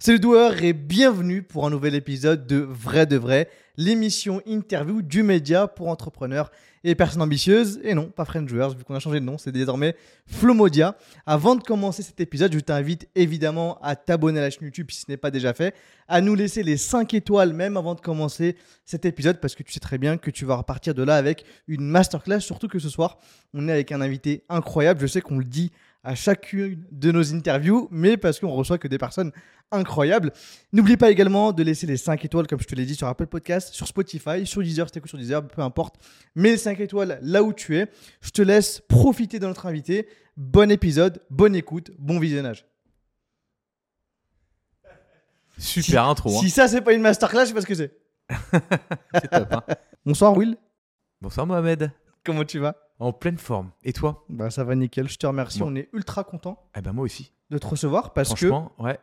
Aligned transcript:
Salut 0.00 0.20
doueur 0.20 0.62
et 0.62 0.74
bienvenue 0.74 1.42
pour 1.42 1.66
un 1.66 1.70
nouvel 1.70 1.96
épisode 1.96 2.46
de 2.46 2.58
Vrai 2.58 3.04
de 3.04 3.16
Vrai, 3.16 3.50
l'émission 3.76 4.40
interview 4.46 5.02
du 5.02 5.24
média 5.24 5.66
pour 5.66 5.88
entrepreneurs 5.88 6.52
et 6.84 6.94
personnes 6.94 7.20
ambitieuses. 7.20 7.80
Et 7.82 7.94
non, 7.94 8.08
pas 8.08 8.24
Friend 8.24 8.48
Joueurs, 8.48 8.76
vu 8.76 8.84
qu'on 8.84 8.94
a 8.94 9.00
changé 9.00 9.18
de 9.18 9.24
nom, 9.24 9.38
c'est 9.38 9.50
désormais 9.50 9.96
Flomodia. 10.28 10.96
Avant 11.26 11.56
de 11.56 11.64
commencer 11.64 12.04
cet 12.04 12.20
épisode, 12.20 12.52
je 12.52 12.60
t'invite 12.60 13.08
évidemment 13.16 13.76
à 13.82 13.96
t'abonner 13.96 14.38
à 14.38 14.42
la 14.42 14.50
chaîne 14.50 14.66
YouTube 14.66 14.88
si 14.92 15.00
ce 15.00 15.06
n'est 15.08 15.16
pas 15.16 15.32
déjà 15.32 15.52
fait, 15.52 15.74
à 16.06 16.20
nous 16.20 16.36
laisser 16.36 16.62
les 16.62 16.76
5 16.76 17.12
étoiles 17.14 17.52
même 17.52 17.76
avant 17.76 17.96
de 17.96 18.00
commencer 18.00 18.56
cet 18.84 19.04
épisode, 19.04 19.40
parce 19.40 19.56
que 19.56 19.64
tu 19.64 19.72
sais 19.72 19.80
très 19.80 19.98
bien 19.98 20.16
que 20.16 20.30
tu 20.30 20.44
vas 20.44 20.54
repartir 20.54 20.94
de 20.94 21.02
là 21.02 21.16
avec 21.16 21.44
une 21.66 21.84
masterclass, 21.84 22.38
surtout 22.38 22.68
que 22.68 22.78
ce 22.78 22.88
soir, 22.88 23.18
on 23.52 23.68
est 23.68 23.72
avec 23.72 23.90
un 23.90 24.00
invité 24.00 24.44
incroyable. 24.48 25.00
Je 25.00 25.08
sais 25.08 25.22
qu'on 25.22 25.38
le 25.38 25.44
dit 25.44 25.72
à 26.08 26.14
chacune 26.14 26.84
de 26.90 27.12
nos 27.12 27.34
interviews, 27.34 27.86
mais 27.90 28.16
parce 28.16 28.40
qu'on 28.40 28.50
reçoit 28.52 28.78
que 28.78 28.88
des 28.88 28.96
personnes 28.96 29.30
incroyables. 29.70 30.32
N'oublie 30.72 30.96
pas 30.96 31.10
également 31.10 31.52
de 31.52 31.62
laisser 31.62 31.86
les 31.86 31.98
5 31.98 32.24
étoiles, 32.24 32.46
comme 32.46 32.60
je 32.60 32.66
te 32.66 32.74
l'ai 32.74 32.86
dit, 32.86 32.94
sur 32.94 33.06
Apple 33.06 33.26
Podcast, 33.26 33.74
sur 33.74 33.86
Spotify, 33.86 34.46
sur 34.46 34.62
Deezer, 34.62 34.88
si 34.88 35.00
sur 35.06 35.18
Deezer, 35.18 35.46
peu 35.46 35.60
importe. 35.60 35.96
Mets 36.34 36.52
les 36.52 36.56
5 36.56 36.80
étoiles 36.80 37.18
là 37.20 37.42
où 37.42 37.52
tu 37.52 37.76
es. 37.76 37.88
Je 38.22 38.30
te 38.30 38.40
laisse 38.40 38.80
profiter 38.88 39.38
de 39.38 39.46
notre 39.46 39.66
invité. 39.66 40.08
Bon 40.38 40.70
épisode, 40.70 41.20
bonne 41.28 41.54
écoute, 41.54 41.90
bon 41.98 42.18
visionnage. 42.18 42.64
Super 45.58 46.04
intro. 46.04 46.30
hein. 46.34 46.40
Si 46.40 46.48
ça, 46.48 46.68
c'est 46.68 46.80
pas 46.80 46.94
une 46.94 47.02
masterclass, 47.02 47.42
je 47.42 47.48
sais 47.48 47.54
pas 47.54 47.60
ce 47.60 47.66
que 47.66 47.74
c'est. 47.74 47.92
C'est 49.14 49.28
top. 49.30 49.52
hein. 49.52 49.62
Bonsoir, 50.06 50.34
Will. 50.36 50.56
Bonsoir 51.20 51.46
Mohamed. 51.46 51.90
Comment 52.24 52.44
tu 52.44 52.58
vas? 52.60 52.76
En 52.98 53.12
pleine 53.12 53.38
forme. 53.38 53.70
Et 53.84 53.92
toi 53.92 54.24
Bah, 54.28 54.50
ça 54.50 54.64
va 54.64 54.74
nickel, 54.74 55.08
je 55.08 55.16
te 55.18 55.26
remercie. 55.26 55.60
Bon. 55.60 55.72
On 55.72 55.76
est 55.76 55.88
ultra 55.92 56.24
content 56.24 56.68
Eh 56.76 56.80
ben 56.80 56.92
moi 56.92 57.04
aussi. 57.04 57.32
de 57.50 57.58
te 57.58 57.66
recevoir 57.66 58.12
parce 58.12 58.30
que 58.34 58.48
Franchement, 58.48 58.72
ouais. 58.78 58.98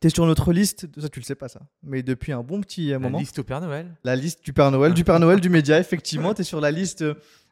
tu 0.00 0.06
es 0.08 0.10
sur 0.10 0.26
notre 0.26 0.52
liste. 0.52 0.86
Ça, 1.00 1.08
tu 1.08 1.20
le 1.20 1.24
sais 1.24 1.34
pas, 1.34 1.48
ça. 1.48 1.60
Mais 1.82 2.02
depuis 2.02 2.32
un 2.32 2.42
bon 2.42 2.60
petit 2.60 2.90
euh, 2.90 2.94
La 2.94 2.98
moment. 2.98 3.18
liste 3.18 3.38
au 3.38 3.44
Père 3.44 3.60
Noël. 3.60 3.96
La 4.04 4.16
liste 4.16 4.44
du 4.44 4.52
Père 4.52 4.70
Noël, 4.70 4.92
du 4.92 5.02
Père 5.04 5.18
Noël, 5.18 5.40
du 5.40 5.48
média, 5.48 5.78
effectivement. 5.80 6.34
Tu 6.34 6.42
es 6.42 6.44
sur 6.44 6.60
la 6.60 6.70
liste 6.70 7.02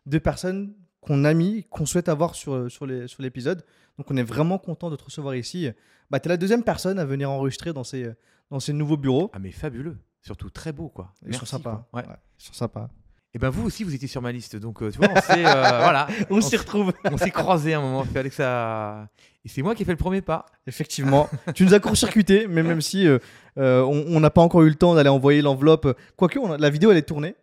de 0.06 0.18
personnes 0.18 0.74
qu'on 1.00 1.24
a 1.24 1.32
mis, 1.34 1.64
qu'on 1.64 1.86
souhaite 1.86 2.08
avoir 2.08 2.34
sur, 2.34 2.70
sur 2.70 2.84
les- 2.86 3.08
sur 3.08 3.22
l'épisode. 3.22 3.64
Donc 3.98 4.10
on 4.10 4.16
est 4.16 4.22
vraiment 4.22 4.58
content 4.58 4.90
de 4.90 4.96
te 4.96 5.04
recevoir 5.04 5.34
ici. 5.34 5.68
Bah, 6.10 6.20
tu 6.20 6.26
es 6.26 6.30
la 6.30 6.36
deuxième 6.36 6.62
personne 6.62 6.98
à 6.98 7.04
venir 7.06 7.30
enregistrer 7.30 7.72
dans 7.72 7.84
ces, 7.84 8.10
dans 8.50 8.60
ces 8.60 8.72
nouveaux 8.74 8.96
bureaux. 8.98 9.30
Ah 9.32 9.38
mais 9.38 9.50
fabuleux. 9.50 9.96
Surtout 10.20 10.50
très 10.50 10.72
beau 10.72 10.88
quoi. 10.88 11.14
Ils 11.22 11.28
Merci, 11.28 11.40
sont 11.40 11.46
sympas. 11.46 11.86
quoi. 11.90 12.00
Ouais. 12.02 12.08
Ouais, 12.08 12.16
ils 12.38 12.44
sont 12.44 12.52
sympas. 12.52 12.90
Et 13.34 13.38
ben 13.38 13.50
vous 13.50 13.66
aussi 13.66 13.82
vous 13.82 13.94
étiez 13.94 14.06
sur 14.06 14.22
ma 14.22 14.30
liste 14.30 14.54
donc 14.56 14.80
euh, 14.80 14.92
tu 14.92 14.98
vois 14.98 15.08
on 15.10 15.20
s'est 15.20 15.44
euh, 15.44 15.52
voilà 15.82 16.06
On 16.30 16.40
s'y 16.40 16.56
retrouve. 16.56 16.92
on 17.10 17.16
s'est 17.16 17.32
croisés 17.32 17.74
à 17.74 17.78
un 17.78 17.82
moment. 17.82 18.04
Que 18.04 18.30
ça. 18.30 19.08
Et 19.44 19.48
c'est 19.48 19.60
moi 19.62 19.74
qui 19.74 19.82
ai 19.82 19.84
fait 19.84 19.90
le 19.92 19.98
premier 19.98 20.20
pas. 20.22 20.46
Effectivement. 20.66 21.28
tu 21.54 21.64
nous 21.64 21.74
as 21.74 21.80
court-circuité, 21.80 22.46
mais 22.48 22.62
même 22.62 22.80
si 22.80 23.06
euh, 23.06 23.18
on 23.56 24.20
n'a 24.20 24.30
pas 24.30 24.40
encore 24.40 24.62
eu 24.62 24.68
le 24.68 24.76
temps 24.76 24.94
d'aller 24.94 25.08
envoyer 25.10 25.42
l'enveloppe. 25.42 25.98
Quoique, 26.16 26.38
on 26.38 26.52
a- 26.52 26.58
la 26.58 26.70
vidéo, 26.70 26.90
elle 26.92 26.96
est 26.96 27.02
tournée. 27.02 27.34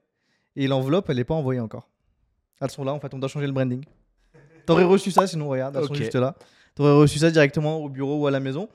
Et 0.56 0.68
l'enveloppe, 0.68 1.10
elle 1.10 1.18
n'est 1.18 1.24
pas 1.24 1.34
envoyée 1.36 1.60
encore. 1.60 1.88
Elles 2.62 2.70
sont 2.72 2.84
là, 2.84 2.94
en 2.94 3.00
fait, 3.00 3.14
on 3.14 3.20
doit 3.20 3.30
changer 3.30 3.48
le 3.48 3.54
branding. 3.54 3.84
T'aurais 4.66 4.84
reçu 4.84 5.12
ça, 5.12 5.28
sinon, 5.28 5.50
regarde, 5.50 5.76
elles 5.76 5.86
sont 5.88 5.94
juste 5.94 6.16
là. 6.16 6.36
T'aurais 6.76 6.94
reçu 6.94 7.20
ça 7.20 7.30
directement 7.32 7.78
au 7.78 7.90
bureau 7.90 8.22
ou 8.22 8.28
à 8.28 8.32
la 8.32 8.40
maison. 8.40 8.70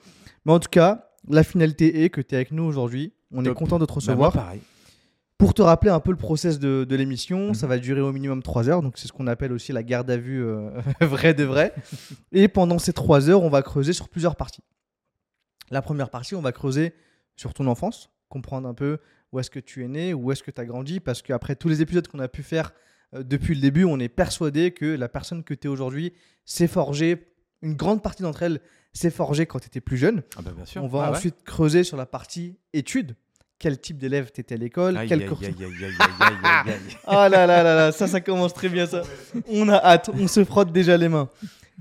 Mais 0.44 0.52
en 0.52 0.58
tout 0.60 0.68
cas, 0.70 1.08
la 1.28 1.42
finalité 1.42 2.04
est 2.04 2.10
que 2.10 2.20
tu 2.20 2.34
es 2.34 2.36
avec 2.38 2.52
nous 2.52 2.64
aujourd'hui. 2.64 3.12
On 3.32 3.44
est 3.44 3.54
content 3.54 3.78
de 3.78 3.84
te 3.86 3.90
Bah, 3.90 3.94
recevoir. 3.96 4.18
moi 4.18 4.42
pareil. 4.42 4.60
Pour 5.38 5.52
te 5.52 5.60
rappeler 5.60 5.90
un 5.90 6.00
peu 6.00 6.10
le 6.12 6.16
process 6.16 6.58
de, 6.58 6.84
de 6.88 6.96
l'émission, 6.96 7.48
Mhm. 7.48 7.54
ça 7.54 7.66
va 7.66 7.76
durer 7.78 8.00
au 8.00 8.10
minimum 8.12 8.42
3 8.42 8.68
heures, 8.70 8.80
donc 8.82 8.96
c'est 8.96 9.06
ce 9.06 9.12
qu'on 9.12 9.26
appelle 9.26 9.52
aussi 9.52 9.72
la 9.72 9.82
garde 9.82 10.10
à 10.10 10.16
vue 10.16 10.42
euh, 10.42 10.70
vrai 11.00 11.34
de 11.34 11.44
vrai. 11.44 11.74
Et 12.32 12.48
pendant 12.48 12.78
ces 12.78 12.92
3 12.94 13.28
heures, 13.28 13.42
on 13.42 13.50
va 13.50 13.62
creuser 13.62 13.92
sur 13.92 14.08
plusieurs 14.08 14.36
parties. 14.36 14.62
La 15.70 15.82
première 15.82 16.08
partie, 16.10 16.34
on 16.34 16.40
va 16.40 16.52
creuser 16.52 16.94
sur 17.36 17.52
ton 17.52 17.66
enfance, 17.66 18.08
comprendre 18.28 18.66
un 18.68 18.74
peu 18.74 18.98
où 19.32 19.38
est-ce 19.40 19.50
que 19.50 19.60
tu 19.60 19.84
es 19.84 19.88
né, 19.88 20.14
où 20.14 20.32
est-ce 20.32 20.42
que 20.42 20.50
tu 20.50 20.60
as 20.60 20.64
grandi, 20.64 21.00
parce 21.00 21.20
qu'après 21.22 21.54
tous 21.56 21.68
les 21.68 21.82
épisodes 21.82 22.06
qu'on 22.08 22.20
a 22.20 22.28
pu 22.28 22.42
faire 22.42 22.72
euh, 23.14 23.22
depuis 23.22 23.54
le 23.54 23.60
début, 23.60 23.84
on 23.84 23.98
est 23.98 24.08
persuadé 24.08 24.70
que 24.70 24.86
la 24.86 25.08
personne 25.08 25.44
que 25.44 25.52
tu 25.54 25.66
es 25.66 25.70
aujourd'hui 25.70 26.12
s'est 26.46 26.68
forgée, 26.68 27.32
une 27.62 27.74
grande 27.74 28.02
partie 28.02 28.22
d'entre 28.22 28.42
elles 28.42 28.60
s'est 28.94 29.10
forgée 29.10 29.44
quand 29.44 29.58
tu 29.58 29.66
étais 29.66 29.80
plus 29.82 29.98
jeune. 29.98 30.22
Ah 30.38 30.42
bah 30.42 30.52
bien 30.56 30.64
sûr. 30.64 30.82
On 30.82 30.86
va 30.86 31.10
ouais. 31.10 31.16
ensuite 31.16 31.42
creuser 31.44 31.84
sur 31.84 31.96
la 31.98 32.06
partie 32.06 32.56
études. 32.72 33.16
Quel 33.58 33.80
type 33.80 33.96
d'élève 33.98 34.30
tu 34.32 34.40
étais 34.42 34.54
à 34.54 34.58
l'école 34.58 34.96
Aïe, 34.96 35.08
quel 35.08 35.22
aïe, 35.22 35.28
aïe. 35.30 36.74
Ah 37.06 37.28
là 37.28 37.46
là 37.46 37.62
là 37.62 37.74
là, 37.74 37.92
ça, 37.92 38.06
ça 38.06 38.20
commence 38.20 38.52
très 38.52 38.68
bien 38.68 38.86
ça. 38.86 39.02
On 39.48 39.68
a 39.68 39.76
hâte, 39.76 40.10
on 40.12 40.28
se 40.28 40.44
frotte 40.44 40.72
déjà 40.72 40.96
les 40.96 41.08
mains. 41.08 41.30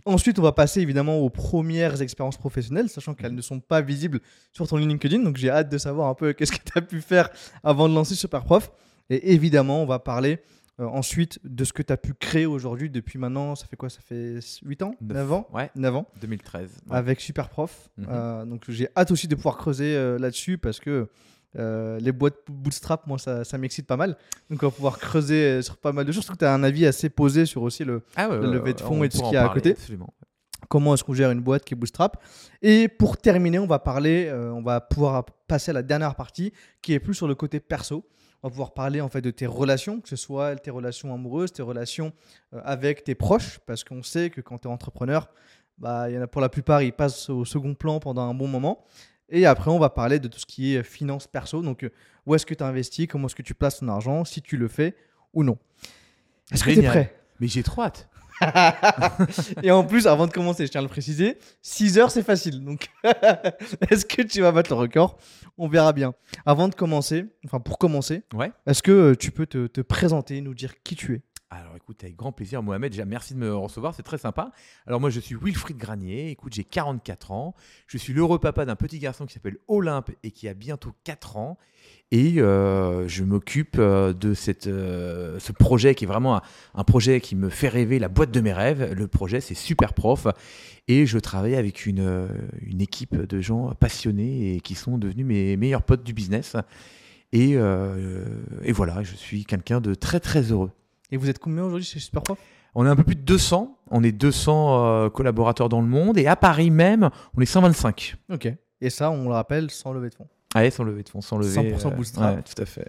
Ensuite, 0.06 0.38
on 0.40 0.44
va 0.44 0.52
passer 0.52 0.82
évidemment 0.82 1.18
aux 1.18 1.30
premières 1.30 2.02
expériences 2.02 2.38
professionnelles, 2.38 2.90
sachant 2.90 3.14
qu'elles 3.14 3.34
ne 3.34 3.42
sont 3.42 3.60
pas 3.60 3.82
visibles 3.82 4.20
sur 4.54 4.68
ton 4.68 4.78
LinkedIn. 4.78 5.20
Donc 5.24 5.38
j'ai 5.38 5.50
hâte 5.50 5.70
de 5.70 5.78
savoir 5.78 6.10
un 6.10 6.14
peu 6.14 6.32
qu'est-ce 6.34 6.52
que 6.52 6.64
tu 6.64 6.78
as 6.78 6.82
pu 6.82 7.02
faire 7.02 7.30
avant 7.64 7.90
de 7.90 7.96
lancer 7.96 8.16
Superprof. 8.16 8.72
Et 9.10 9.34
évidemment, 9.34 9.82
on 9.82 9.86
va 9.86 10.00
parler 10.00 10.40
euh, 10.80 10.86
ensuite 10.86 11.40
de 11.44 11.64
ce 11.64 11.74
que 11.74 11.82
tu 11.82 11.92
as 11.94 11.98
pu 11.98 12.14
créer 12.14 12.46
aujourd'hui 12.46 12.90
depuis 12.90 13.18
maintenant, 13.18 13.56
ça 13.56 13.66
fait 13.66 13.78
quoi 13.78 13.90
Ça 13.90 14.02
fait 14.02 14.40
8 14.64 14.82
ans 14.84 14.94
Neuf. 15.02 15.18
9 15.18 15.32
ans? 15.32 15.48
Ouais. 15.54 15.72
9 15.76 15.96
ans 15.96 16.06
2013. 16.22 16.70
ouais. 16.90 16.98
avec 16.98 17.22
Superprof. 17.22 17.90
Mhm. 17.98 18.08
Euh, 18.10 18.46
donc 18.46 18.64
j'ai 18.68 18.90
hâte 18.96 19.10
aussi 19.12 19.28
de 19.28 19.36
pouvoir 19.36 19.58
creuser 19.58 19.96
euh, 19.96 20.20
là-dessus 20.20 20.58
parce 20.58 20.80
que 20.80 21.08
euh, 21.58 22.00
les 22.00 22.12
boîtes 22.12 22.36
bootstrap, 22.50 23.08
moi, 23.08 23.18
ça, 23.18 23.44
ça 23.44 23.58
m'excite 23.58 23.88
pas 23.88 23.98
mal. 23.98 24.18
Donc 24.50 24.62
on 24.64 24.68
va 24.68 24.72
pouvoir 24.72 25.00
creuser 25.00 25.44
euh, 25.44 25.62
sur 25.62 25.78
pas 25.78 25.92
mal 25.92 26.06
de 26.06 26.12
choses. 26.12 26.24
Je 26.24 26.28
trouve 26.28 26.38
que 26.38 26.44
tu 26.44 26.46
as 26.46 26.54
un 26.54 26.64
avis 26.64 26.86
assez 26.86 27.10
posé 27.10 27.46
sur 27.46 27.62
aussi 27.64 27.84
le 27.84 28.02
Ah 28.16 28.30
ouais, 28.30 28.36
le 28.38 28.48
ouais, 28.48 28.54
lever 28.54 28.74
de 28.74 28.82
fonds 28.82 29.00
on 29.00 29.04
et 29.04 29.10
tout 29.10 29.18
ce 29.18 29.24
qu'il 29.24 29.34
y 29.34 29.38
a 29.38 29.50
à 29.50 29.54
côté. 29.54 29.72
Absolument. 29.72 30.14
comment 30.68 30.94
est-ce 30.94 31.04
qu'on 31.04 31.14
gère 31.14 31.32
une 31.32 31.42
boîte 31.42 31.64
qui 31.64 31.74
est 31.74 31.78
bootstrap? 31.78 32.22
Et 32.62 32.88
pour 32.88 33.18
terminer, 33.18 33.60
on 33.60 33.68
va 33.68 33.80
parler, 33.80 34.28
euh, 34.28 34.52
on 34.52 34.62
va 34.62 34.82
pouvoir 34.82 35.26
passer 35.48 35.72
à 35.72 35.74
la 35.74 35.84
dernière 35.84 36.16
partie 36.16 36.52
qui 36.82 36.94
est 36.94 37.00
plus 37.00 37.14
sur 37.14 37.28
le 37.28 37.36
côté 37.36 37.60
perso. 37.60 38.04
On 38.44 38.48
va 38.48 38.52
pouvoir 38.52 38.74
parler 38.74 39.02
en 39.02 39.10
fait 39.10 39.22
de 39.22 39.32
tes 39.32 39.48
relations, 39.48 40.02
que 40.02 40.10
ce 40.10 40.16
soit 40.16 40.56
tes 40.58 40.72
relations 40.72 41.14
amoureuses, 41.14 41.52
tes 41.52 41.64
relations 41.64 42.14
euh, 42.54 42.62
avec 42.64 43.04
tes 43.04 43.16
proches, 43.16 43.60
parce 43.66 43.84
qu'on 43.84 44.04
sait 44.04 44.30
que 44.30 44.42
quand 44.42 44.60
tu 44.60 44.68
es 44.68 44.72
entrepreneur, 44.72 45.30
bah, 45.78 46.10
il 46.10 46.16
y 46.16 46.18
en 46.18 46.22
a 46.22 46.28
pour 46.28 46.42
la 46.42 46.50
plupart, 46.50 46.82
ils 46.82 46.94
passent 46.94 47.30
au 47.30 47.44
second 47.44 47.74
plan 47.74 48.00
pendant 48.00 48.22
un 48.30 48.34
bon 48.34 48.48
moment. 48.48 48.86
Et 49.30 49.46
après, 49.46 49.72
on 49.72 49.80
va 49.80 49.90
parler 49.90 50.20
de 50.20 50.28
tout 50.28 50.40
ce 50.40 50.46
qui 50.46 50.76
est 50.76 50.84
finance 50.84 51.28
perso. 51.28 51.62
Donc, 51.62 51.84
euh, 51.84 51.90
où 52.26 52.36
est-ce 52.36 52.46
que 52.46 52.54
tu 52.54 52.64
investis, 52.64 53.08
comment 53.08 53.28
est-ce 53.28 53.36
que 53.36 53.42
tu 53.42 53.54
places 53.56 53.80
ton 53.80 53.88
argent, 53.88 54.24
si 54.26 54.42
tu 54.42 54.58
le 54.58 54.68
fais 54.68 54.96
ou 55.34 55.44
non. 55.44 55.58
Est-ce 56.52 56.64
que 56.64 56.72
tu 56.72 56.80
es 56.80 56.84
prêt? 56.84 57.16
Mais 57.40 57.48
j'ai 57.48 57.64
trop 57.64 57.82
hâte. 57.84 58.08
et 59.64 59.72
en 59.72 59.84
plus, 59.86 60.08
avant 60.08 60.28
de 60.28 60.32
commencer, 60.32 60.66
je 60.66 60.72
tiens 60.72 60.82
à 60.82 60.84
le 60.84 60.90
préciser, 60.90 61.38
6 61.62 61.98
heures 61.98 62.12
c'est 62.12 62.24
facile. 62.24 62.64
Donc, 62.64 62.88
est-ce 63.90 64.06
que 64.06 64.22
tu 64.22 64.42
vas 64.42 64.52
battre 64.52 64.72
le 64.72 64.76
record? 64.78 65.18
On 65.58 65.68
verra 65.68 65.94
bien. 65.94 66.14
Avant 66.46 66.68
de 66.68 66.76
commencer, 66.76 67.26
enfin 67.46 67.60
pour 67.60 67.78
commencer, 67.78 68.24
Ouais. 68.34 68.52
est-ce 68.68 68.84
que 68.84 68.92
euh, 68.92 69.16
tu 69.16 69.32
peux 69.32 69.46
te, 69.46 69.68
te 69.68 69.82
présenter, 69.82 70.42
nous 70.42 70.54
dire 70.54 70.74
qui 70.84 70.96
tu 70.96 71.14
es? 71.16 71.22
Alors 71.52 71.76
écoute, 71.76 72.04
avec 72.04 72.16
grand 72.16 72.32
plaisir 72.32 72.64
Mohamed, 72.64 73.06
merci 73.06 73.36
de 73.36 73.40
me 73.40 73.56
recevoir, 73.56 73.94
c'est 73.94 74.02
très 74.02 74.18
sympa. 74.18 74.52
Alors 74.88 75.00
moi 75.00 75.12
je 75.12 75.20
suis 75.20 75.36
Wilfried 75.36 75.78
Granier, 75.78 76.32
écoute 76.32 76.54
j'ai 76.54 76.64
44 76.64 77.32
ans, 77.32 77.56
je 77.86 78.00
suis 78.00 78.14
l'heureux 78.14 78.40
papa 78.40 78.66
d'un 78.66 78.76
petit 78.76 78.98
garçon 78.98 79.28
qui 79.28 79.34
s'appelle 79.36 79.58
Olympe 79.68 80.10
et 80.24 80.32
qui 80.32 80.48
a 80.48 80.56
bientôt 80.56 80.94
4 81.04 81.38
ans. 81.38 81.58
Et 82.10 82.42
euh, 82.42 83.08
je 83.08 83.24
m'occupe 83.24 83.76
euh, 83.78 84.12
de 84.12 84.34
cette, 84.34 84.66
euh, 84.66 85.38
ce 85.40 85.52
projet 85.52 85.94
qui 85.94 86.06
est 86.06 86.08
vraiment 86.08 86.42
un, 86.74 86.84
projet 86.84 87.22
qui 87.22 87.36
me 87.36 87.50
fait 87.50 87.70
rêver, 87.70 88.00
la 88.00 88.10
boîte 88.10 88.32
de 88.32 88.42
mes 88.42 88.54
rêves. 88.54 88.94
Le 88.94 89.08
projet 89.08 89.40
c'est 89.40 89.56
Super 89.56 89.94
Prof 89.94 90.28
et 90.88 91.06
je 91.06 91.20
travaille 91.20 91.56
avec 91.56 91.86
une, 91.86 92.28
une 92.62 92.82
équipe 92.82 93.16
de 93.16 93.40
gens 93.40 93.72
passionnés 93.76 94.56
et 94.56 94.62
qui 94.62 94.74
sont 94.74 94.98
devenus 94.98 95.28
mes 95.28 95.58
meilleurs 95.58 95.84
potes 95.84 96.04
du 96.04 96.14
business. 96.14 96.56
Et, 97.34 97.52
et 97.52 98.72
voilà, 98.72 99.04
je 99.04 99.16
suis 99.16 99.46
quelqu'un 99.46 99.82
de 99.82 99.94
très 99.94 100.20
très 100.20 100.52
heureux. 100.52 100.72
Et 101.12 101.18
vous 101.18 101.30
êtes 101.30 101.40
combien 101.40 101.64
aujourd'hui 101.64 101.86
chez 101.86 102.00
Superprof 102.00 102.38
On 102.74 102.86
est 102.86 102.90
un 102.90 102.96
peu 102.96 103.04
plus 103.04 103.16
de 103.16 103.22
200. 103.22 103.78
On 103.92 104.04
est 104.04 104.12
200 104.12 104.86
euh, 105.06 105.10
collaborateurs 105.10 105.70
dans 105.70 105.82
le 105.82 105.88
monde. 105.88 106.18
Et 106.18 106.28
à 106.28 106.36
Paris 106.36 106.72
même, 106.72 107.10
on 107.38 107.42
est 107.42 107.46
125. 107.46 108.16
Ok. 108.34 108.52
Et 108.82 108.90
ça, 108.90 109.12
on 109.12 109.24
le 109.28 109.34
rappelle, 109.34 109.70
sans 109.72 109.94
lever 109.94 110.10
de 110.10 110.16
fonds. 110.16 110.28
Allez, 110.54 110.70
sans 110.72 110.84
lever 110.84 111.04
de 111.04 111.10
fonds, 111.10 111.22
sans 111.22 111.38
lever. 111.38 111.56
100% 111.74 111.96
bootstrap. 111.96 112.36
ouais, 112.38 112.42
tout 112.44 112.62
à 112.62 112.66
fait. 112.66 112.88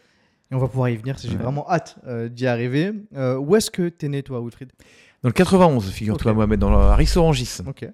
Et 0.50 0.54
on 0.54 0.58
va 0.58 0.68
pouvoir 0.68 0.88
y 0.88 0.96
venir, 0.96 1.16
j'ai 1.18 1.28
Ouais. 1.30 1.34
vraiment 1.36 1.68
hâte 1.68 1.96
euh, 2.06 2.28
d'y 2.28 2.46
arriver. 2.46 2.92
Euh, 3.16 3.36
où 3.36 3.56
est-ce 3.56 3.70
que 3.70 3.88
tu 3.88 4.06
es 4.06 4.08
né, 4.08 4.22
toi, 4.22 4.40
Wilfried? 4.40 4.70
Dans 5.22 5.28
le 5.28 5.32
91, 5.32 5.90
figure-toi, 5.90 6.30
Ok. 6.30 6.36
Mohamed, 6.36 6.60
dans 6.60 6.70
le 6.70 6.94
Rissorangis. 6.94 7.58
Ok. 7.66 7.88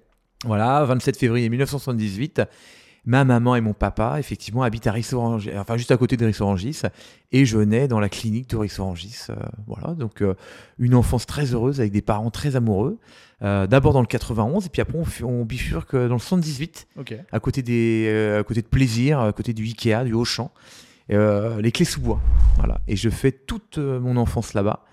Voilà, 0.45 0.83
27 0.85 1.17
février 1.17 1.49
1978. 1.49 2.41
Ma 3.05 3.25
maman 3.25 3.55
et 3.55 3.61
mon 3.61 3.73
papa, 3.73 4.15
effectivement, 4.19 4.63
habitent 4.63 4.87
à 4.87 4.93
Rissorangis, 4.93 5.51
enfin 5.57 5.75
juste 5.75 5.91
à 5.91 5.97
côté 5.97 6.15
de 6.15 6.25
Rissorangis. 6.25 6.83
Et 7.33 7.45
je 7.45 7.57
nais 7.57 7.87
dans 7.89 7.99
la 7.99 8.07
clinique 8.07 8.49
de 8.49 8.55
Rissorangis. 8.55 9.25
euh, 9.29 9.35
voilà, 9.67 9.93
donc 9.93 10.21
euh, 10.21 10.35
une 10.79 10.95
enfance 10.95 11.25
très 11.25 11.53
heureuse 11.53 11.81
avec 11.81 11.91
des 11.91 12.01
parents 12.01 12.31
très 12.31 12.55
amoureux. 12.55 12.97
Euh, 13.41 13.67
D'abord 13.67 13.91
dans 13.91 13.99
le 13.99 14.07
91, 14.07 14.65
et 14.65 14.69
puis 14.69 14.81
après 14.81 14.97
on, 15.23 15.43
bifurque 15.43 15.95
dans 15.95 16.13
le 16.13 16.19
78. 16.19 16.87
Ok. 16.97 17.13
à 17.31 17.39
côté, 17.41 17.61
des, 17.61 18.05
euh, 18.07 18.39
à 18.39 18.43
côté 18.43 18.61
de 18.61 18.67
Plaisir, 18.67 19.19
à 19.19 19.33
côté 19.33 19.53
du 19.53 19.63
Ikea, 19.63 20.05
du 20.05 20.13
Auchan, 20.13 20.51
euh, 21.11 21.61
les 21.61 21.73
clés 21.73 21.83
sous 21.85 21.99
bois. 21.99 22.21
Voilà. 22.57 22.79
Et 22.87 22.95
je 22.95 23.09
fais 23.09 23.33
toute 23.33 23.77
euh, 23.79 23.99
mon 23.99 24.15
enfance 24.15 24.53
là-bas, 24.53 24.85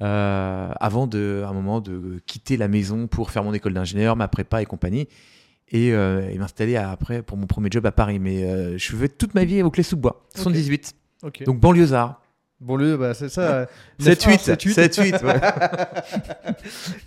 euh, 0.00 0.70
avant 0.80 1.06
de, 1.06 1.42
à 1.44 1.50
un 1.50 1.52
moment 1.52 1.80
de 1.82 2.22
quitter 2.26 2.56
la 2.56 2.68
maison 2.68 3.08
pour 3.08 3.30
faire 3.30 3.44
mon 3.44 3.52
école 3.52 3.74
d'ingénieur, 3.74 4.16
ma 4.16 4.28
prépa 4.28 4.62
et 4.62 4.66
compagnie. 4.66 5.06
Et, 5.70 5.92
euh, 5.92 6.28
et 6.30 6.38
m'installer 6.38 6.76
après 6.76 7.22
pour 7.22 7.36
mon 7.36 7.46
premier 7.46 7.68
job 7.70 7.84
à 7.86 7.92
Paris. 7.92 8.18
Mais 8.18 8.42
euh, 8.44 8.76
je 8.78 8.90
faisais 8.92 9.08
toute 9.08 9.34
ma 9.34 9.44
vie 9.44 9.62
au 9.62 9.70
Clé-sous-Bois, 9.70 10.24
78. 10.34 10.94
Ok. 11.22 11.42
Donc 11.44 11.58
banlieusard. 11.60 12.20
Bon, 12.60 12.74
le, 12.76 12.96
bah, 12.96 13.14
c'est 13.14 13.28
ça. 13.28 13.40
euh, 13.52 13.66
7-8. 14.00 14.50
9-1, 14.56 14.88
7-8. 14.88 15.24
ouais. 15.24 15.40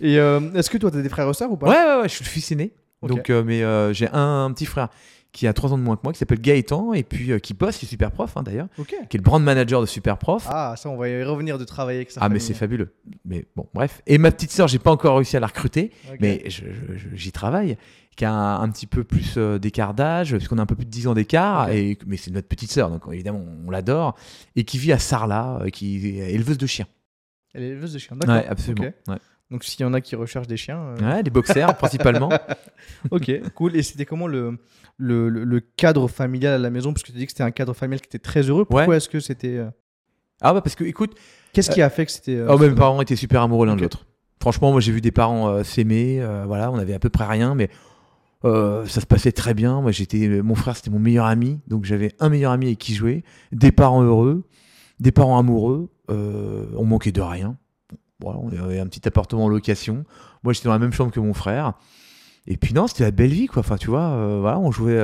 Et 0.00 0.18
euh, 0.18 0.40
est-ce 0.54 0.70
que 0.70 0.78
toi, 0.78 0.90
t'as 0.90 1.02
des 1.02 1.08
frères 1.08 1.28
et 1.28 1.34
sœurs 1.34 1.50
ou 1.52 1.56
pas? 1.56 1.68
Ouais, 1.68 1.74
ouais, 1.76 2.00
ouais, 2.02 2.08
je 2.08 2.14
suis 2.14 2.24
le 2.24 2.30
fils 2.30 2.50
aîné. 2.52 2.72
Donc, 3.02 3.30
euh, 3.30 3.42
mais 3.44 3.60
j'ai 3.94 4.08
un, 4.08 4.44
un 4.46 4.52
petit 4.52 4.66
frère 4.66 4.88
qui 5.32 5.46
a 5.46 5.52
3 5.54 5.72
ans 5.72 5.78
de 5.78 5.82
moins 5.82 5.96
que 5.96 6.02
moi, 6.04 6.12
qui 6.12 6.18
s'appelle 6.18 6.40
Gaëtan, 6.42 6.92
et 6.92 7.02
puis 7.02 7.38
qui 7.40 7.54
bosse, 7.54 7.78
qui 7.78 7.86
est 7.86 7.88
super 7.88 8.10
prof 8.10 8.36
hein, 8.36 8.42
d'ailleurs, 8.42 8.68
Ok. 8.78 8.94
qui 9.08 9.16
est 9.16 9.18
le 9.18 9.22
brand 9.22 9.42
manager 9.42 9.80
de 9.80 9.86
Super 9.86 10.18
Prof. 10.18 10.46
Ah, 10.50 10.74
ça, 10.76 10.90
on 10.90 10.96
va 10.98 11.08
y 11.08 11.22
revenir 11.24 11.58
de 11.58 11.64
travailler 11.64 12.00
avec 12.00 12.10
sa 12.10 12.20
Ah, 12.22 12.28
mais 12.28 12.38
c'est 12.38 12.52
fabuleux. 12.52 12.92
Mais 13.24 13.46
bon, 13.56 13.66
bref. 13.72 14.02
Et 14.06 14.18
ma 14.18 14.30
petite 14.30 14.50
sœur, 14.50 14.68
j'ai 14.68 14.78
pas 14.78 14.90
encore 14.90 15.16
réussi 15.16 15.36
à 15.36 15.40
la 15.40 15.46
recruter, 15.46 15.90
mais 16.20 16.44
j'y 17.14 17.32
travaille. 17.32 17.76
Qui 18.16 18.26
a 18.26 18.32
un, 18.32 18.60
un 18.62 18.68
petit 18.70 18.86
peu 18.86 19.04
plus 19.04 19.34
euh, 19.38 19.58
d'écart 19.58 19.94
d'âge, 19.94 20.36
puisqu'on 20.36 20.58
a 20.58 20.62
un 20.62 20.66
peu 20.66 20.74
plus 20.74 20.84
de 20.84 20.90
10 20.90 21.06
ans 21.08 21.14
d'écart, 21.14 21.70
et 21.70 21.96
mais 22.06 22.18
c'est 22.18 22.30
notre 22.30 22.46
petite 22.46 22.70
sœur, 22.70 22.90
donc 22.90 23.02
évidemment 23.10 23.42
on 23.66 23.70
l'adore, 23.70 24.16
et 24.54 24.64
qui 24.64 24.76
vit 24.76 24.92
à 24.92 24.98
Sarlat, 24.98 25.60
euh, 25.62 25.68
qui 25.70 26.18
est 26.20 26.34
éleveuse 26.34 26.58
de 26.58 26.66
chiens. 26.66 26.86
Elle 27.54 27.62
est 27.62 27.68
éleveuse 27.68 27.94
de 27.94 27.98
chiens. 27.98 28.14
D'accord. 28.16 28.34
Ouais, 28.36 28.46
absolument. 28.46 28.90
Ouais. 29.08 29.16
Donc, 29.50 29.64
s'il 29.64 29.80
y 29.82 29.84
en 29.84 29.92
a 29.92 30.00
qui 30.00 30.14
recherchent 30.16 30.46
des 30.46 30.56
chiens. 30.56 30.78
euh, 30.78 30.96
Ouais, 31.16 31.22
des 31.22 31.30
boxers 31.30 31.74
principalement. 31.78 32.30
Ok, 33.10 33.30
cool. 33.54 33.76
Et 33.76 33.82
c'était 33.82 34.06
comment 34.06 34.26
le, 34.26 34.56
le, 34.98 35.60
cadre 35.60 36.08
familial 36.08 36.54
à 36.54 36.58
la 36.58 36.70
maison? 36.70 36.92
Parce 36.94 37.02
que 37.02 37.12
tu 37.12 37.16
as 37.16 37.18
dit 37.20 37.26
que 37.26 37.32
c'était 37.32 37.42
un 37.42 37.50
cadre 37.50 37.74
familial 37.74 38.00
qui 38.00 38.06
était 38.08 38.18
très 38.18 38.42
heureux. 38.42 38.64
Pourquoi 38.64 38.86
Ouais. 38.88 38.96
est-ce 38.96 39.08
que 39.10 39.20
c'était. 39.20 39.56
euh, 39.58 39.68
Ah 40.40 40.54
bah 40.54 40.60
parce 40.62 40.74
que 40.74 40.84
écoute, 40.84 41.14
Qu'est-ce 41.52 41.70
qui 41.70 41.82
a 41.82 41.90
fait 41.90 42.06
que 42.06 42.12
c'était. 42.12 42.36
euh, 42.36 42.46
Oh, 42.50 42.56
mes 42.58 42.70
parents 42.70 43.00
étaient 43.02 43.16
super 43.16 43.42
amoureux 43.42 43.66
l'un 43.66 43.76
de 43.76 43.82
l'autre. 43.82 44.06
Franchement, 44.40 44.72
moi 44.72 44.80
j'ai 44.80 44.92
vu 44.92 45.00
des 45.02 45.12
parents 45.12 45.62
s'aimer, 45.64 46.24
voilà, 46.46 46.70
on 46.72 46.76
avait 46.78 46.94
à 46.94 46.98
peu 46.98 47.10
près 47.10 47.26
rien, 47.26 47.54
mais 47.54 47.68
euh, 48.44 48.86
ça 48.86 49.00
se 49.00 49.06
passait 49.06 49.32
très 49.32 49.54
bien. 49.54 49.80
Moi 49.80 49.92
j'étais, 49.92 50.42
mon 50.42 50.54
frère 50.54 50.76
c'était 50.76 50.90
mon 50.90 50.98
meilleur 50.98 51.26
ami, 51.26 51.60
donc 51.68 51.84
j'avais 51.84 52.12
un 52.20 52.28
meilleur 52.28 52.52
ami 52.52 52.66
avec 52.66 52.78
qui 52.78 52.94
jouer, 52.94 53.24
des 53.52 53.72
parents 53.72 54.02
heureux, 54.02 54.44
des 55.00 55.12
parents 55.12 55.38
amoureux, 55.38 55.90
euh, 56.10 56.66
on 56.76 56.84
manquait 56.84 57.12
de 57.12 57.20
rien. 57.20 57.56
Voilà, 58.20 58.38
on 58.38 58.48
avait 58.48 58.78
un 58.78 58.86
petit 58.86 59.06
appartement 59.06 59.44
en 59.44 59.48
location. 59.48 60.04
Moi 60.42 60.52
j'étais 60.52 60.66
dans 60.66 60.72
la 60.72 60.78
même 60.78 60.92
chambre 60.92 61.12
que 61.12 61.20
mon 61.20 61.34
frère. 61.34 61.74
Et 62.46 62.56
puis 62.56 62.74
non, 62.74 62.86
c'était 62.86 63.04
la 63.04 63.10
belle 63.12 63.32
vie 63.32 63.46
quoi. 63.46 63.60
Enfin 63.60 63.76
tu 63.76 63.88
vois, 63.88 64.10
euh, 64.10 64.38
voilà, 64.40 64.58
on 64.58 64.70
jouait 64.70 64.98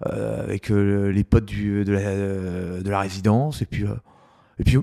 avec 0.00 0.68
les 0.68 1.24
potes 1.24 1.46
de, 1.46 1.92
la, 1.92 2.82
de 2.82 2.90
la 2.90 3.00
résidence 3.00 3.62
et 3.62 3.66
puis 3.66 3.84
et 4.58 4.64
puis 4.64 4.78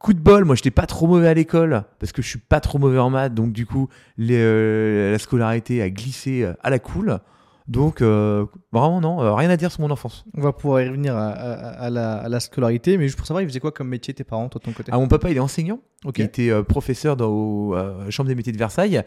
coup 0.00 0.12
de 0.12 0.18
bol, 0.20 0.44
moi 0.44 0.54
j'étais 0.54 0.70
pas 0.70 0.86
trop 0.86 1.06
mauvais 1.06 1.28
à 1.28 1.34
l'école 1.34 1.84
parce 1.98 2.12
que 2.12 2.22
je 2.22 2.28
suis 2.28 2.38
pas 2.38 2.60
trop 2.60 2.78
mauvais 2.78 2.98
en 2.98 3.10
maths, 3.10 3.34
donc 3.34 3.52
du 3.52 3.66
coup 3.66 3.88
les, 4.18 4.36
euh, 4.38 5.12
la 5.12 5.18
scolarité 5.18 5.80
a 5.82 5.90
glissé 5.90 6.42
euh, 6.42 6.52
à 6.62 6.70
la 6.70 6.78
cool. 6.78 7.18
Donc 7.66 8.02
euh, 8.02 8.44
vraiment 8.72 9.00
non, 9.00 9.22
euh, 9.22 9.32
rien 9.34 9.48
à 9.48 9.56
dire 9.56 9.72
sur 9.72 9.80
mon 9.80 9.90
enfance. 9.90 10.26
On 10.34 10.42
va 10.42 10.52
pouvoir 10.52 10.82
y 10.82 10.88
revenir 10.88 11.16
à, 11.16 11.30
à- 11.30 11.84
à 11.86 11.88
la, 11.90 12.18
à 12.18 12.28
la 12.28 12.38
scolarité, 12.40 12.98
mais 12.98 13.04
juste 13.04 13.16
pour 13.16 13.26
savoir, 13.26 13.40
ils 13.42 13.48
faisaient 13.48 13.60
quoi 13.60 13.72
comme 13.72 13.88
métier 13.88 14.12
tes 14.12 14.24
parents, 14.24 14.50
toi 14.50 14.58
de 14.58 14.64
ton 14.66 14.72
côté? 14.72 14.90
Ah, 14.92 14.98
mon 14.98 15.08
papa 15.08 15.30
il 15.30 15.36
est 15.38 15.40
enseignant, 15.40 15.80
il 16.04 16.24
était 16.26 16.62
professeur 16.64 17.16
dans 17.16 17.28
au, 17.30 17.74
chambre 18.10 18.28
des 18.28 18.34
métiers 18.34 18.52
de 18.52 18.58
Versailles. 18.58 19.02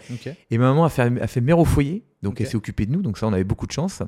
Et 0.49 0.57
ma 0.57 0.65
maman 0.69 0.85
a 0.85 0.89
fait, 0.89 1.03
a 1.21 1.27
fait 1.27 1.41
mère 1.41 1.59
au 1.59 1.65
foyer, 1.65 2.03
donc 2.23 2.41
elle 2.41 2.47
s'est 2.47 2.55
occupée 2.57 2.87
de 2.87 2.91
nous, 2.93 3.03
donc 3.03 3.19
ça 3.19 3.27
on 3.27 3.33
avait 3.33 3.43
beaucoup 3.43 3.67
de 3.67 3.71
chance. 3.73 4.01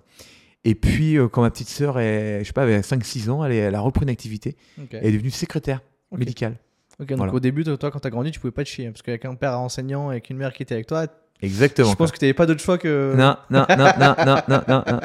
Et 0.65 0.73
puis 0.73 1.17
quand 1.31 1.41
ma 1.43 1.51
petite 1.51 1.69
sœur 1.69 1.99
est, 1.99 2.39
je 2.41 2.45
sais 2.47 2.53
pas, 2.53 2.63
avait 2.63 2.79
5-6 2.79 3.29
ans, 3.29 3.45
elle, 3.45 3.75
a 3.75 3.79
repris 3.79 4.01
une 4.03 4.09
activité, 4.09 4.57
elle 4.91 5.05
est 5.05 5.11
devenue 5.11 5.29
secrétaire 5.29 5.81
médicale. 6.17 6.55
Ok, 6.99 7.07
donc 7.09 7.17
Voilà. 7.17 7.33
au 7.33 7.39
début, 7.39 7.63
toi, 7.63 7.91
quand 7.91 7.99
t'as 7.99 8.09
grandi, 8.09 8.31
tu 8.31 8.39
pouvais 8.39 8.51
pas 8.51 8.63
te 8.63 8.69
chier. 8.69 8.87
hein, 8.87 8.91
Parce 8.91 9.01
qu'avec 9.01 9.23
un 9.25 9.35
père 9.35 9.57
enseignant 9.59 10.11
et 10.11 10.19
qu'une 10.21 10.37
mère 10.37 10.51
qui 10.53 10.63
était 10.63 10.73
avec 10.75 10.85
toi, 10.87 11.07
Exactement. 11.41 11.89
je 11.89 11.95
pense 11.95 12.11
que 12.11 12.17
t'avais 12.17 12.33
pas 12.33 12.45
d'autre 12.45 12.59
choix 12.61 12.77
que. 12.77 13.15
Non, 13.15 13.37
non, 13.49 13.65
non, 13.69 13.91
non, 13.97 14.15
non, 14.25 14.41
non, 14.49 14.61
non, 14.67 14.99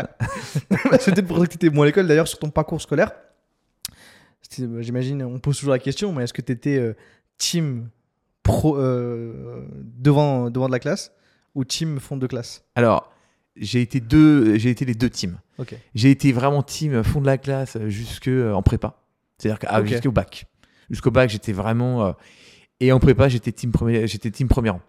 peut-être 0.91 1.23
pour 1.27 1.39
ça 1.39 1.47
que 1.47 1.51
t'étais 1.53 1.71
bon 1.71 1.83
à 1.83 1.87
l'école. 1.87 2.07
D'ailleurs, 2.09 2.27
sur 2.27 2.39
ton 2.41 2.51
parcours 2.51 2.81
scolaire, 2.81 3.13
c'était- 4.43 4.67
bah, 4.67 4.83
j'imagine, 4.83 5.23
on 5.23 5.39
pose 5.39 5.57
toujours 5.59 5.73
la 5.73 5.79
question, 5.79 6.13
mais 6.13 6.25
est-ce 6.25 6.33
que 6.33 6.43
t'étais 6.43 6.77
euh, 6.79 6.95
team 7.39 7.89
pro 8.43 8.77
euh, 8.79 9.65
devant, 9.83 10.51
devant 10.51 10.67
de 10.67 10.73
la 10.73 10.79
classe 10.81 11.13
ou 11.55 11.65
team 11.65 12.01
fond 12.01 12.17
de 12.17 12.27
classe? 12.27 12.65
Alors, 12.75 13.13
j'ai 13.57 13.81
été 13.81 14.01
deux, 14.01 14.59
j'ai 14.59 14.71
été 14.71 14.85
les 14.85 14.95
deux 14.95 15.11
teams. 15.11 15.39
Ok. 15.59 15.77
J'ai 15.95 16.11
été 16.11 16.33
vraiment 16.33 16.63
team 16.65 17.03
fond 17.05 17.21
de 17.21 17.27
la 17.27 17.39
classe 17.39 17.79
jusque 17.87 18.27
euh, 18.29 18.53
en 18.53 18.63
prépa. 18.63 18.97
C'est-à-dire 19.39 19.59
qu'à- 19.61 19.81
Ok. 19.81 19.87
jusqu'au 19.87 20.11
bac. 20.13 20.47
Jusqu'au 20.91 21.11
bac, 21.11 21.31
j'étais 21.31 21.53
vraiment 21.53 22.07
euh, 22.07 22.13
et 22.81 22.93
en 22.93 22.99
prépa, 22.99 23.29
j'étais 23.29 23.53
team 23.53 23.73
premier, 23.73 24.07
j'étais 24.07 24.31
team 24.31 24.49
premier 24.49 24.71
rang. 24.71 24.81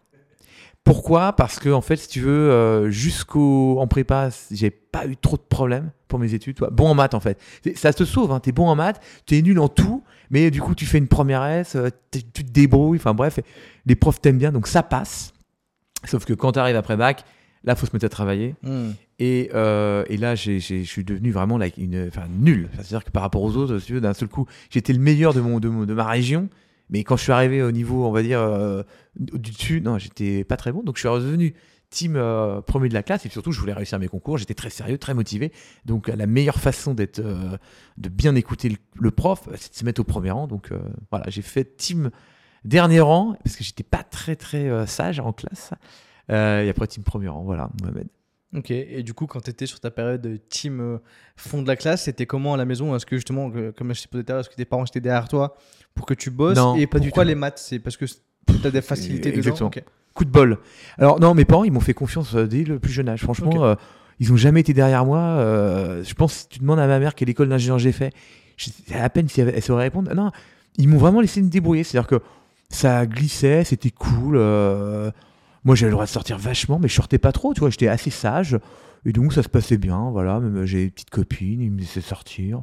Pourquoi? 0.84 1.34
Parce 1.34 1.60
que 1.60 1.70
en 1.70 1.82
fait, 1.82 1.96
si 1.96 2.08
tu 2.08 2.22
veux, 2.22 2.52
euh, 2.52 2.92
jusqu'au 2.92 3.80
en 3.80 3.88
prépa, 3.88 4.30
j'ai 4.52 4.70
pas 4.70 5.08
eu 5.08 5.18
trop 5.18 5.36
de 5.36 5.42
problèmes 5.42 5.92
pour 6.08 6.20
mes 6.20 6.34
études. 6.34 6.56
toi. 6.56 6.70
Bon 6.72 6.88
en 6.88 6.94
maths 6.94 7.16
en 7.16 7.20
fait, 7.20 7.40
ça 7.76 7.92
te 7.92 8.04
sauve. 8.04 8.32
Hein. 8.32 8.40
T'es 8.40 8.52
bon 8.52 8.68
en 8.68 8.76
maths, 8.76 9.02
t'es 9.26 9.42
nul 9.42 9.60
en 9.60 9.68
tout, 9.68 10.04
mais 10.30 10.52
du 10.52 10.62
coup, 10.62 10.76
tu 10.76 10.86
fais 10.86 11.00
une 11.00 11.08
première 11.08 11.44
S, 11.44 11.76
euh, 11.76 11.90
tu 12.12 12.24
te 12.24 12.52
débrouilles. 12.52 13.00
Enfin 13.00 13.14
bref, 13.16 13.40
les 13.86 13.96
profs 13.96 14.22
t'aiment 14.22 14.38
bien, 14.38 14.52
donc 14.52 14.68
ça 14.68 14.84
passe. 14.84 15.34
Sauf 16.04 16.26
que 16.26 16.34
quand 16.34 16.52
tu 16.52 16.60
arrives 16.60 16.76
après 16.76 16.98
bac, 16.98 17.24
là, 17.64 17.76
faut 17.76 17.88
se 17.88 17.92
mettre 17.94 18.06
à 18.06 18.10
travailler. 18.10 18.56
Hmm. 18.62 18.92
Et, 19.20 19.50
euh, 19.54 20.04
et 20.10 20.18
là, 20.18 20.36
je 20.36 20.58
suis 20.60 21.04
devenu 21.06 21.32
vraiment 21.32 21.58
like, 21.58 21.78
une, 21.78 22.10
nul. 22.38 22.70
C'est-à-dire 22.74 23.04
que 23.06 23.12
par 23.12 23.24
rapport 23.24 23.42
aux 23.44 23.56
autres, 23.56 23.80
d'un 24.00 24.14
seul 24.14 24.28
coup, 24.28 24.46
j'étais 24.70 24.92
le 24.94 25.00
meilleur 25.00 25.34
de, 25.34 25.40
mon, 25.42 25.60
de, 25.60 25.70
mon- 25.70 25.86
de 25.86 25.94
ma 25.94 26.06
région. 26.06 26.50
Mais 26.90 27.04
quand 27.04 27.16
je 27.18 27.24
suis 27.24 27.32
arrivé 27.32 27.64
au 27.64 27.72
niveau, 27.72 28.06
on 28.06 28.12
va 28.12 28.22
dire, 28.22 28.42
euh, 28.42 28.84
du 29.16 29.52
dessus, 29.52 29.82
non, 29.82 29.98
j'étais 29.98 30.44
pas 30.44 30.58
très 30.58 30.72
bon. 30.72 30.84
Donc 30.84 30.98
je 30.98 31.00
suis 31.00 31.08
revenu 31.08 31.56
team 31.90 32.16
euh, 32.18 32.60
premier 32.62 32.90
de 32.90 32.94
la 32.94 33.04
classe. 33.04 33.26
Et 33.26 33.30
surtout, 33.30 33.54
je 33.54 33.60
voulais 33.60 33.74
réussir 33.74 33.98
mes 34.00 34.08
concours. 34.10 34.38
J'étais 34.38 34.54
très 34.54 34.70
sérieux, 34.70 34.98
très 34.98 35.14
motivé. 35.14 35.52
Donc 35.86 36.10
la 36.10 36.28
meilleure 36.28 36.60
façon 36.60 36.94
d'être, 36.94 37.20
euh, 37.20 37.58
de 37.98 38.10
bien 38.10 38.36
écouter 38.36 38.68
le, 38.70 38.76
le 39.00 39.12
prof, 39.12 39.48
c'est 39.56 39.72
de 39.72 39.78
se 39.78 39.86
mettre 39.86 40.02
au 40.02 40.04
premier 40.04 40.32
rang. 40.32 40.46
Donc 40.48 40.72
euh, 40.72 40.80
voilà, 41.10 41.26
j'ai 41.30 41.42
fait 41.42 41.78
team 41.78 42.12
dernier 42.66 43.00
rang 43.00 43.36
parce 43.44 43.56
que 43.56 43.64
j'étais 43.64 43.84
pas 43.84 44.04
très 44.04 44.36
très 44.36 44.68
euh, 44.70 44.86
sage 44.86 45.20
en 45.22 45.32
classe. 45.32 45.72
Et 46.28 46.70
après 46.70 46.88
team 46.88 47.04
premier 47.04 47.30
rang, 47.30 47.44
voilà, 47.44 47.70
Mohamed. 47.82 48.08
Ok, 48.56 48.72
et 48.72 49.04
du 49.04 49.14
coup, 49.14 49.26
quand 49.28 49.42
tu 49.42 49.50
étais 49.50 49.66
sur 49.66 49.80
ta 49.80 49.92
période 49.92 50.22
de 50.22 50.38
team 50.38 50.80
euh, 50.80 50.98
fond 51.36 51.62
de 51.62 51.68
la 51.68 51.76
classe, 51.76 52.04
c'était 52.04 52.26
comment 52.26 52.54
à 52.54 52.58
la 52.58 52.64
maison? 52.66 52.96
Est-ce 52.96 53.06
que 53.06 53.18
justement, 53.18 53.52
comme 53.76 53.94
je 53.94 54.02
t'ai 54.02 54.08
posé 54.08 54.24
tout 54.24 54.32
à 54.32 54.36
l'heure, 54.36 54.40
est-ce 54.42 54.50
que 54.50 54.56
tes 54.56 54.66
parents 54.66 54.86
étaient 54.86 55.02
derrière 55.02 55.28
toi 55.28 55.56
pour 55.94 56.06
que 56.06 56.14
tu 56.14 56.30
bosses? 56.30 56.56
Non, 56.58 56.76
Et 56.78 56.88
pas 56.88 57.00
du 57.00 57.12
tout. 57.12 57.20
les 57.22 57.36
maths? 57.36 57.58
C'est 57.60 57.80
parce 57.80 57.98
que 57.98 58.06
tu 58.06 58.14
as 58.64 58.72
des 58.72 58.82
facilités 58.82 59.32
dedans? 59.32 59.38
exactement. 59.40 59.72
Coup 60.14 60.24
de 60.24 60.30
bol. 60.30 60.60
Alors 60.98 61.20
non, 61.20 61.34
mes 61.34 61.44
parents, 61.44 61.66
ils 61.66 61.72
m'ont 61.74 61.82
fait 61.82 61.94
confiance 61.94 62.34
euh, 62.36 62.48
dès 62.48 62.64
le 62.64 62.80
plus 62.80 62.94
jeune 62.94 63.10
âge. 63.10 63.22
Franchement, 63.24 63.66
euh, 63.66 63.76
ils 64.22 64.32
ont 64.32 64.38
jamais 64.38 64.62
été 64.62 64.74
derrière 64.74 65.04
moi. 65.06 65.20
euh, 65.20 66.02
je 66.06 66.14
pense, 66.14 66.34
si 66.34 66.48
tu 66.48 66.60
demandes 66.60 66.80
à 66.80 66.88
ma 66.88 67.00
mère 67.00 67.16
quelle 67.16 67.30
école 67.30 67.50
d'ingénieur 67.50 67.80
j'ai 67.80 67.92
fait, 67.92 68.14
je 68.56 68.70
à 68.94 69.10
peine 69.10 69.28
si 69.28 69.42
elle, 69.42 69.52
elle 69.54 69.62
saurait 69.62 69.84
répondre. 69.84 70.14
Non, 70.16 70.32
ils 70.78 70.88
m'ont 70.88 70.98
vraiment 70.98 71.20
laissé 71.20 71.42
me 71.42 71.50
débrouiller. 71.50 71.84
C'est-à-dire 71.84 72.08
que 72.08 72.22
ça 72.70 73.06
glissait, 73.06 73.66
c'était 73.66 73.92
cool. 73.92 74.38
Moi, 75.66 75.76
j'avais 75.76 75.90
le 75.90 75.96
droit 75.96 76.06
de 76.06 76.10
sortir 76.10 76.38
vachement, 76.38 76.80
mais 76.80 76.88
je 76.88 76.94
sortais 76.94 77.18
pas 77.18 77.32
trop. 77.34 77.54
Tu 77.54 77.60
vois, 77.60 77.70
j'étais 77.70 77.88
assez 77.90 78.10
sage. 78.12 78.58
Et 79.06 79.12
donc, 79.12 79.34
ça 79.34 79.44
se 79.44 79.50
passait 79.50 79.78
bien. 79.78 80.10
Voilà, 80.12 80.40
même 80.40 80.56
euh, 80.58 80.66
j'ai 80.66 80.86
des 80.86 80.92
petites 80.92 81.10
copines, 81.10 81.62
ils 81.62 81.72
me 81.72 81.80
laissaient 81.80 82.02
sortir. 82.02 82.62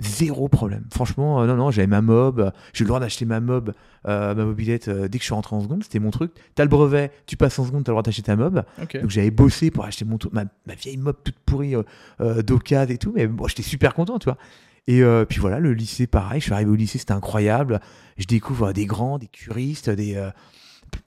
Zéro 0.00 0.48
problème. 0.48 0.84
Franchement, 0.92 1.42
euh, 1.42 1.46
non, 1.46 1.54
non, 1.56 1.70
j'avais 1.70 1.86
ma 1.86 2.00
mob. 2.00 2.52
J'ai 2.72 2.82
eu 2.82 2.84
le 2.84 2.88
droit 2.88 2.98
d'acheter 3.00 3.24
ma 3.24 3.40
mob, 3.40 3.72
euh, 4.08 4.34
ma 4.34 4.44
mobilette 4.44 4.88
euh, 4.88 5.06
dès 5.08 5.18
que 5.18 5.22
je 5.22 5.26
suis 5.26 5.34
rentré 5.34 5.54
en 5.54 5.60
seconde. 5.60 5.82
C'était 5.84 5.98
mon 6.00 6.10
truc. 6.10 6.32
T'as 6.54 6.64
le 6.64 6.68
brevet, 6.70 7.12
tu 7.26 7.36
passes 7.36 7.58
en 7.58 7.64
seconde, 7.64 7.84
t'as 7.84 7.92
le 7.92 7.94
droit 7.94 8.02
d'acheter 8.02 8.22
ta 8.22 8.36
mob. 8.36 8.64
Donc 9.00 9.10
j'avais 9.10 9.30
bossé 9.30 9.70
pour 9.70 9.84
acheter 9.84 10.04
mon 10.04 10.18
ma, 10.32 10.44
ma 10.66 10.74
vieille 10.74 10.96
mob 10.96 11.16
toute 11.22 11.38
pourrie 11.46 11.74
d'occasion 12.18 12.94
et 12.94 12.98
tout. 12.98 13.12
Mais 13.14 13.26
bon, 13.26 13.46
j'étais 13.48 13.62
super 13.62 13.94
content, 13.94 14.18
tu 14.18 14.24
vois. 14.24 14.38
Et 14.88 15.02
euh, 15.02 15.24
puis 15.24 15.38
voilà, 15.38 15.60
le 15.60 15.72
lycée, 15.72 16.06
pareil. 16.08 16.40
Je 16.40 16.46
suis 16.46 16.52
arrivé 16.52 16.70
au 16.70 16.74
lycée, 16.74 16.98
c'était 16.98 17.12
incroyable. 17.12 17.80
Je 18.18 18.26
découvre 18.26 18.72
des 18.72 18.86
grands, 18.86 19.18
des 19.18 19.28
curistes, 19.28 19.88
des. 19.90 20.16
euh, 20.16 20.30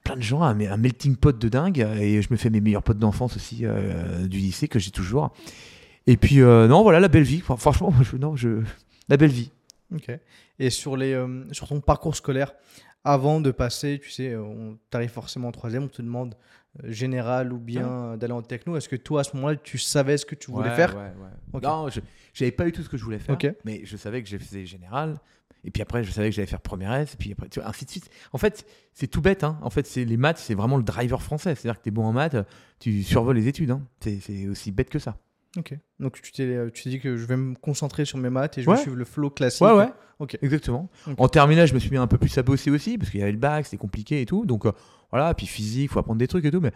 plein 0.04 0.16
de 0.16 0.22
gens, 0.22 0.42
un, 0.42 0.58
un 0.60 0.76
melting 0.76 1.16
pot 1.16 1.36
de 1.36 1.48
dingue. 1.48 1.78
Et 2.00 2.22
je 2.22 2.28
me 2.30 2.36
fais 2.36 2.50
mes 2.50 2.60
meilleurs 2.60 2.82
potes 2.82 2.98
d'enfance 2.98 3.36
aussi 3.36 3.60
euh, 3.62 4.26
du 4.26 4.38
lycée 4.38 4.68
que 4.68 4.78
j'ai 4.78 4.90
toujours. 4.90 5.32
Et 6.06 6.16
puis, 6.16 6.40
euh, 6.40 6.68
non, 6.68 6.82
voilà, 6.82 7.00
la 7.00 7.08
belle 7.08 7.24
vie. 7.24 7.40
Enfin, 7.42 7.56
franchement, 7.56 7.90
moi, 7.90 8.04
je, 8.04 8.16
non, 8.16 8.36
je, 8.36 8.62
la 9.08 9.16
belle 9.16 9.30
vie. 9.30 9.50
Ok. 9.94 10.10
Et 10.58 10.70
sur, 10.70 10.96
les, 10.96 11.12
euh, 11.12 11.44
sur 11.52 11.68
ton 11.68 11.80
parcours 11.80 12.16
scolaire, 12.16 12.52
avant 13.04 13.40
de 13.40 13.50
passer, 13.50 14.00
tu 14.02 14.10
sais, 14.10 14.36
on 14.36 14.78
t'arrive 14.90 15.10
forcément 15.10 15.48
en 15.48 15.52
troisième, 15.52 15.84
on 15.84 15.88
te 15.88 16.02
demande 16.02 16.34
général 16.84 17.52
ou 17.52 17.58
bien 17.58 17.88
euh, 17.88 18.16
d'aller 18.16 18.32
en 18.32 18.42
techno. 18.42 18.76
Est-ce 18.76 18.88
que 18.88 18.96
toi, 18.96 19.20
à 19.20 19.24
ce 19.24 19.34
moment-là, 19.36 19.56
tu 19.56 19.78
savais 19.78 20.16
ce 20.18 20.26
que 20.26 20.34
tu 20.34 20.50
voulais 20.50 20.74
faire? 20.74 20.94
Ok. 21.52 21.62
Non, 21.62 21.88
je 21.88 22.00
n'avais 22.40 22.52
pas 22.52 22.66
eu 22.66 22.72
tout 22.72 22.82
ce 22.82 22.88
que 22.88 22.96
je 22.96 23.04
voulais 23.04 23.18
faire. 23.18 23.36
Mais 23.64 23.80
je 23.84 23.96
savais 23.96 24.22
que 24.22 24.28
je 24.28 24.36
faisais 24.36 24.66
général. 24.66 25.16
Et 25.66 25.70
puis 25.70 25.82
après, 25.82 26.04
je 26.04 26.10
savais 26.10 26.30
que 26.30 26.34
j'allais 26.36 26.46
faire 26.46 26.60
première 26.60 26.92
S. 26.94 27.14
Et 27.14 27.16
puis 27.16 27.32
après, 27.32 27.48
tu 27.48 27.60
vois, 27.60 27.68
ainsi 27.68 27.84
de 27.84 27.90
suite. 27.90 28.08
En 28.32 28.38
fait, 28.38 28.64
c'est 28.94 29.08
tout 29.08 29.20
bête. 29.20 29.44
Hein. 29.44 29.58
En 29.62 29.70
fait, 29.70 29.86
c'est 29.86 30.04
les 30.04 30.16
maths, 30.16 30.38
c'est 30.38 30.54
vraiment 30.54 30.76
le 30.76 30.82
driver 30.84 31.20
français. 31.22 31.54
C'est-à-dire 31.54 31.78
que 31.78 31.82
tu 31.84 31.88
es 31.88 31.92
bon 31.92 32.04
en 32.04 32.12
maths, 32.12 32.36
tu 32.78 33.02
survoles 33.02 33.36
les 33.36 33.48
études. 33.48 33.70
Hein. 33.72 33.82
C'est 34.00 34.20
c'est 34.20 34.48
aussi 34.48 34.70
bête 34.72 34.88
que 34.90 34.98
ça. 34.98 35.16
Ok. 35.58 35.74
Donc 36.00 36.20
tu 36.20 36.32
t'es, 36.32 36.42
euh, 36.44 36.70
tu 36.70 36.82
t'es 36.84 36.90
dit 36.90 37.00
que 37.00 37.16
je 37.16 37.24
vais 37.26 37.36
me 37.36 37.54
concentrer 37.54 38.04
sur 38.04 38.18
mes 38.18 38.28
maths 38.30 38.58
et 38.58 38.62
je 38.62 38.68
Ouais. 38.68 38.76
vais 38.76 38.82
suivre 38.82 38.96
le 38.96 39.04
flow 39.06 39.30
classique. 39.30 39.62
Ouais, 39.66 39.72
ouais. 39.72 39.88
Ok. 40.18 40.38
Exactement. 40.42 40.88
En 41.18 41.28
terminale, 41.28 41.66
je 41.66 41.74
me 41.74 41.78
suis 41.78 41.90
mis 41.90 41.96
un 41.96 42.06
peu 42.06 42.18
plus 42.18 42.36
à 42.38 42.42
bosser 42.42 42.70
aussi, 42.70 42.96
parce 42.98 43.10
qu'il 43.10 43.20
y 43.20 43.22
avait 43.22 43.32
le 43.32 43.38
bac, 43.38 43.64
c'était 43.64 43.76
compliqué 43.78 44.20
et 44.20 44.26
tout. 44.26 44.44
Donc 44.46 44.66
euh, 44.66 44.72
voilà, 45.10 45.32
puis 45.34 45.46
physique, 45.46 45.90
faut 45.90 45.98
apprendre 45.98 46.18
des 46.18 46.28
trucs 46.28 46.44
et 46.44 46.50
tout. 46.50 46.60
Mais 46.60 46.72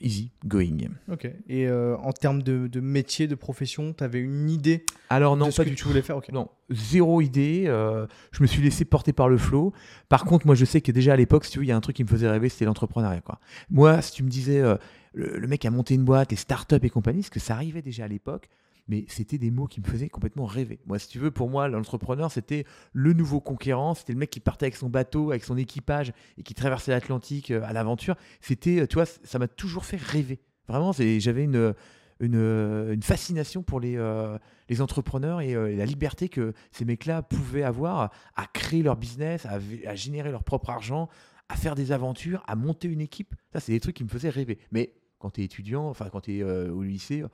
easy 0.00 0.30
going. 0.46 0.78
Ok. 1.10 1.28
Et 1.48 1.66
euh, 1.66 1.96
en 1.98 2.12
termes 2.12 2.42
de, 2.42 2.66
de 2.66 2.80
métier, 2.80 3.26
de 3.26 3.34
profession, 3.34 3.92
tu 3.92 4.02
avais 4.04 4.20
une 4.20 4.50
idée 4.50 4.84
Alors 5.10 5.36
non, 5.36 5.46
de 5.46 5.50
ce 5.50 5.56
pas 5.58 5.64
que 5.64 5.70
du 5.70 5.76
tu 5.76 5.82
tout. 5.82 5.88
voulais 5.88 6.02
faire? 6.02 6.16
Ok. 6.16 6.30
Non, 6.32 6.48
zéro 6.70 7.20
idée. 7.20 7.64
euh, 7.66 8.06
je 8.32 8.42
me 8.42 8.46
suis 8.46 8.62
laissé 8.62 8.84
porter 8.84 9.12
par 9.12 9.28
le 9.28 9.38
flow. 9.38 9.72
Par 10.08 10.24
contre, 10.24 10.46
moi, 10.46 10.54
je 10.54 10.64
sais 10.64 10.80
que 10.80 10.92
déjà 10.92 11.12
à 11.12 11.16
l'époque, 11.16 11.44
si 11.44 11.52
tu 11.52 11.58
veux, 11.58 11.64
il 11.64 11.68
y 11.68 11.72
a 11.72 11.76
un 11.76 11.80
truc 11.80 11.96
qui 11.96 12.04
me 12.04 12.08
faisait 12.08 12.28
rêver, 12.28 12.48
c'était 12.48 12.64
l'entrepreneuriat. 12.64 13.20
Quoi. 13.20 13.38
Moi, 13.70 14.00
si 14.02 14.12
tu 14.12 14.22
me 14.22 14.28
disais, 14.28 14.60
euh, 14.60 14.76
le, 15.12 15.38
le 15.38 15.46
mec 15.46 15.64
a 15.64 15.70
monté 15.70 15.94
une 15.94 16.04
boîte, 16.04 16.30
les 16.30 16.36
startups 16.36 16.76
et 16.82 16.90
compagnie, 16.90 17.20
parce 17.20 17.30
que 17.30 17.40
ça 17.40 17.54
arrivait 17.54 17.82
déjà 17.82 18.04
à 18.04 18.08
l'époque, 18.08 18.48
mais 18.86 19.04
c'était 19.08 19.38
des 19.38 19.50
mots 19.50 19.66
qui 19.66 19.80
me 19.80 19.86
faisaient 19.86 20.08
complètement 20.08 20.44
rêver. 20.44 20.78
Moi, 20.86 20.98
si 20.98 21.08
tu 21.08 21.18
veux, 21.18 21.30
pour 21.30 21.48
moi, 21.48 21.68
l'entrepreneur, 21.68 22.30
c'était 22.30 22.64
le 22.92 23.12
nouveau 23.12 23.40
conquérant. 23.40 23.94
C'était 23.94 24.12
le 24.12 24.18
mec 24.18 24.30
qui 24.30 24.40
partait 24.40 24.66
avec 24.66 24.76
son 24.76 24.90
bateau, 24.90 25.30
avec 25.30 25.44
son 25.44 25.56
équipage 25.56 26.12
et 26.36 26.42
qui 26.42 26.54
traversait 26.54 26.90
l'Atlantique 26.90 27.50
euh, 27.50 27.62
à 27.64 27.72
l'aventure. 27.72 28.16
C'était, 28.40 28.80
euh, 28.80 28.86
tu 28.86 28.94
vois, 28.94 29.06
ça 29.06 29.38
m'a 29.38 29.48
toujours 29.48 29.86
fait 29.86 29.96
rêver. 29.96 30.40
Vraiment, 30.68 30.92
j'avais 30.92 31.44
une, 31.44 31.74
une, 32.20 32.90
une 32.92 33.02
fascination 33.02 33.62
pour 33.62 33.80
les, 33.80 33.96
euh, 33.96 34.38
les 34.68 34.80
entrepreneurs 34.80 35.40
et 35.40 35.54
euh, 35.54 35.74
la 35.76 35.84
liberté 35.86 36.28
que 36.28 36.52
ces 36.70 36.84
mecs-là 36.84 37.22
pouvaient 37.22 37.62
avoir 37.62 38.10
à 38.34 38.46
créer 38.46 38.82
leur 38.82 38.96
business, 38.96 39.46
à 39.46 39.94
générer 39.94 40.30
leur 40.30 40.44
propre 40.44 40.70
argent, 40.70 41.08
à 41.48 41.56
faire 41.56 41.74
des 41.74 41.92
aventures, 41.92 42.42
à 42.46 42.56
monter 42.56 42.88
une 42.88 43.00
équipe. 43.00 43.34
Ça, 43.52 43.60
c'est 43.60 43.72
des 43.72 43.80
trucs 43.80 43.96
qui 43.96 44.04
me 44.04 44.08
faisaient 44.08 44.30
rêver. 44.30 44.58
Mais 44.72 44.94
quand 45.18 45.30
tu 45.30 45.42
es 45.42 45.44
étudiant, 45.44 45.88
enfin, 45.88 46.08
quand 46.10 46.22
tu 46.22 46.38
es 46.38 46.42
au 46.42 46.82
lycée, 46.82 47.24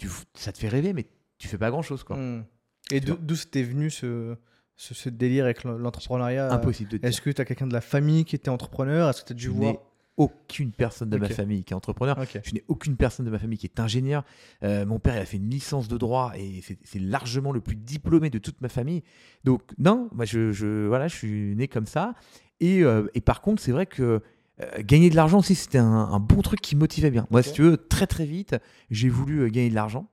tu, 0.00 0.08
ça 0.34 0.52
te 0.52 0.58
fait 0.58 0.68
rêver, 0.68 0.92
mais 0.92 1.06
tu 1.38 1.48
fais 1.48 1.58
pas 1.58 1.70
grand-chose. 1.70 2.02
quoi. 2.04 2.16
Hmm. 2.16 2.44
Et 2.92 3.00
d'où 3.00 3.36
c'était 3.36 3.62
venu 3.62 3.88
ce, 3.90 4.36
ce, 4.76 4.94
ce 4.94 5.08
délire 5.08 5.44
avec 5.44 5.62
l'en- 5.64 5.78
l'entrepreneuriat 5.78 6.52
Impossible 6.52 6.90
de 6.90 6.96
te 6.96 7.02
dire. 7.02 7.08
Est-ce 7.08 7.20
que 7.20 7.30
tu 7.30 7.40
as 7.40 7.44
quelqu'un 7.44 7.66
de 7.68 7.72
la 7.72 7.80
famille 7.80 8.24
qui 8.24 8.34
était 8.36 8.48
entrepreneur? 8.50 9.08
Est-ce 9.08 9.22
que 9.22 9.28
tu 9.28 9.32
as 9.32 9.36
dû 9.36 9.44
Je 9.44 9.50
voir 9.50 9.72
n'ai 9.74 9.78
aucune 10.16 10.72
personne 10.72 11.08
de 11.08 11.16
ma 11.16 11.28
famille 11.28 11.64
qui 11.64 11.72
est 11.72 11.76
entrepreneur. 11.76 12.18
Je 12.44 12.52
n'ai 12.52 12.64
aucune 12.68 12.96
personne 12.96 13.24
de 13.24 13.30
ma 13.30 13.38
famille 13.38 13.56
qui 13.58 13.66
est 13.66 13.80
ingénieur. 13.80 14.24
Euh, 14.64 14.84
mon 14.84 14.98
père, 14.98 15.14
il 15.16 15.20
a 15.20 15.24
fait 15.24 15.36
une 15.38 15.48
licence 15.48 15.88
de 15.88 15.96
droit 15.96 16.32
et 16.36 16.62
c'est 16.84 16.98
largement 16.98 17.52
le 17.52 17.60
plus 17.60 17.76
diplômé 17.76 18.28
de 18.28 18.38
toute 18.38 18.60
ma 18.60 18.68
famille. 18.68 19.02
Donc, 19.44 19.62
non, 19.78 20.08
moi, 20.12 20.24
je, 20.24 20.52
je- 20.52 20.86
voilà, 20.88 21.08
je 21.08 21.16
suis 21.16 21.54
né 21.56 21.68
comme 21.68 21.86
ça. 21.86 22.14
Et, 22.58 22.82
euh, 22.82 23.06
et 23.14 23.20
par 23.22 23.40
contre, 23.40 23.62
c'est 23.62 23.72
vrai 23.72 23.86
que 23.86 24.02
euh, 24.02 24.18
gagner 24.80 25.10
de 25.10 25.16
l'argent 25.16 25.38
aussi, 25.38 25.54
c'était 25.54 25.78
un, 25.78 25.86
un 25.86 26.20
bon 26.20 26.42
truc 26.42 26.60
qui 26.60 26.76
motivait 26.76 27.10
bien. 27.10 27.26
Moi, 27.30 27.42
si 27.42 27.52
tu 27.52 27.62
veux, 27.62 27.76
très 27.76 28.06
très 28.06 28.24
vite, 28.26 28.56
j'ai 28.90 29.08
voulu 29.08 29.40
euh, 29.40 29.48
gagner 29.48 29.70
de 29.70 29.74
l'argent. 29.74 30.06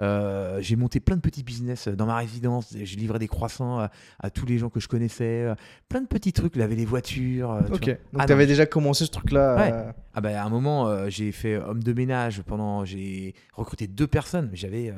Euh, 0.00 0.58
j'ai 0.60 0.74
monté 0.74 0.98
plein 0.98 1.14
de 1.16 1.20
petits 1.20 1.44
business 1.44 1.86
dans 1.86 2.06
ma 2.06 2.16
résidence. 2.16 2.74
J'ai 2.82 2.96
livré 2.96 3.18
des 3.20 3.28
croissants 3.28 3.78
à, 3.78 3.90
à 4.18 4.30
tous 4.30 4.46
les 4.46 4.58
gens 4.58 4.68
que 4.68 4.80
je 4.80 4.88
connaissais. 4.88 5.42
euh, 5.44 5.54
Plein 5.88 6.00
de 6.00 6.06
petits 6.08 6.32
trucs, 6.32 6.56
laver 6.56 6.74
les 6.74 6.86
voitures. 6.86 7.52
euh, 7.52 7.60
tu 7.66 7.72
Ok. 7.74 7.84
vois. 7.84 7.92
Donc 7.94 7.98
Ah, 8.18 8.26
tu 8.26 8.32
avais 8.32 8.44
non. 8.44 8.48
déjà 8.48 8.66
commencé 8.66 9.04
ce 9.04 9.10
truc-là. 9.10 9.56
Ouais. 9.56 9.70
euh, 9.72 9.92
Ah 10.14 10.20
bah, 10.20 10.42
à 10.42 10.44
un 10.44 10.48
moment, 10.48 10.88
euh, 10.88 11.08
j'ai 11.08 11.30
fait 11.30 11.56
homme 11.56 11.82
de 11.84 11.92
ménage 11.92 12.42
pendant. 12.42 12.84
J'ai 12.84 13.34
recruté 13.52 13.86
deux 13.86 14.06
personnes. 14.08 14.50
J'avais 14.54 14.92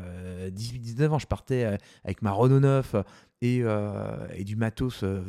18-19 0.52 1.08
ans. 1.10 1.18
Je 1.18 1.26
partais 1.26 1.64
euh, 1.64 1.76
avec 2.04 2.22
ma 2.22 2.30
Renault 2.30 2.60
9 2.60 2.96
et, 3.44 3.60
euh, 3.62 4.26
et 4.34 4.42
du 4.44 4.56
matos 4.56 5.02
euh, 5.02 5.20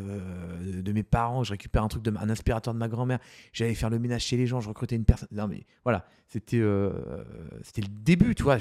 de- 0.63 0.81
de 0.81 0.91
mes 0.93 1.03
parents. 1.03 1.43
Je 1.43 1.51
récupère 1.51 1.84
un 1.84 1.89
truc, 1.89 2.01
de, 2.01 2.12
un 2.17 2.29
aspirateur 2.29 2.74
de 2.74 2.79
ma 2.79 2.88
grand-mère. 2.88 3.19
J'allais 3.51 3.74
faire 3.75 3.89
le 3.89 4.00
ménage 4.00 4.24
chez 4.24 4.38
les 4.38 4.48
gens. 4.48 4.62
Je 4.62 4.69
recrutais 4.69 4.95
une 4.95 5.03
personne. 5.05 5.27
Non, 5.31 5.48
mais 5.48 5.65
voilà, 5.84 6.07
c'était 6.29 6.60
euh, 6.60 6.91
c'était 7.63 7.81
le 7.81 7.89
début, 7.89 8.34
tu 8.34 8.43
vois. 8.43 8.57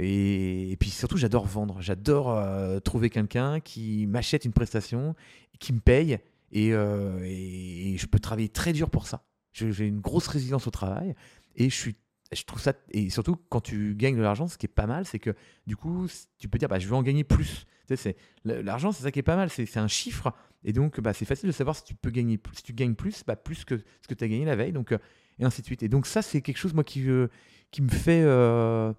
Et, 0.00 0.76
puis 0.80 0.90
surtout, 0.90 1.16
j'adore 1.16 1.46
vendre. 1.46 1.80
J'adore 1.80 2.32
euh, 2.36 2.80
trouver 2.80 3.10
quelqu'un 3.10 3.60
qui 3.60 4.06
m'achète 4.08 4.44
une 4.44 4.52
prestation, 4.52 5.14
qui 5.60 5.72
me 5.72 5.78
paye. 5.80 6.18
Et, 6.50 6.72
euh, 6.72 7.20
et- 7.22 7.96
je 7.96 8.06
peux 8.06 8.18
travailler 8.18 8.48
très 8.48 8.72
dur 8.72 8.90
pour 8.90 9.06
ça. 9.06 9.22
J'ai 9.52 9.86
une 9.86 10.00
grosse 10.00 10.26
résilience 10.26 10.66
au 10.66 10.70
travail 10.72 11.14
et 11.54 11.70
je 11.70 11.74
suis 11.76 11.94
je 12.32 12.42
trouve 12.44 12.60
ça 12.60 12.72
et 12.90 13.10
surtout 13.10 13.36
quand 13.48 13.60
tu 13.60 13.94
gagnes 13.94 14.16
de 14.16 14.22
l'argent 14.22 14.48
ce 14.48 14.56
qui 14.58 14.66
est 14.66 14.68
pas 14.68 14.86
mal 14.86 15.04
c'est 15.04 15.18
que 15.18 15.34
du 15.66 15.76
coup 15.76 16.06
tu 16.38 16.48
peux 16.48 16.58
dire 16.58 16.68
bah, 16.68 16.78
je 16.78 16.88
veux 16.88 16.94
en 16.94 17.02
gagner 17.02 17.24
plus. 17.24 17.66
Tu 17.86 17.94
sais, 17.94 17.96
c'est 17.96 18.16
l'argent 18.44 18.92
c'est 18.92 19.02
ça 19.02 19.10
qui 19.12 19.18
est 19.18 19.22
pas 19.22 19.36
mal 19.36 19.50
c'est 19.50 19.66
c'est 19.66 19.78
un 19.80 19.88
chiffre. 19.88 20.32
Et 20.64 20.72
donc 20.72 21.00
bah, 21.00 21.12
c'est 21.12 21.26
facile 21.26 21.46
de 21.48 21.52
savoir 21.52 21.76
si 21.76 21.84
tu 21.84 21.94
peux 21.94 22.10
gagner 22.10 22.38
plus 22.38 22.56
si 22.56 22.62
tu 22.62 22.72
gagnes 22.72 22.94
plus 22.94 23.22
bah, 23.26 23.36
plus 23.36 23.64
que 23.64 23.76
ce 23.76 24.08
que 24.08 24.14
tu 24.14 24.24
as 24.24 24.28
gagné 24.28 24.44
la 24.46 24.56
veille 24.56 24.72
donc 24.72 24.92
euh, 24.92 24.98
et 25.38 25.44
ainsi 25.44 25.60
de 25.60 25.66
suite. 25.66 25.82
Et 25.82 25.88
donc 25.88 26.06
ça 26.06 26.22
c'est 26.22 26.40
quelque 26.40 26.56
chose 26.56 26.72
moi 26.74 26.82
qui 26.84 27.08
euh, 27.08 27.28
qui 27.70 27.82
me 27.82 27.88
fait 27.90 28.22
euh, 28.22 28.92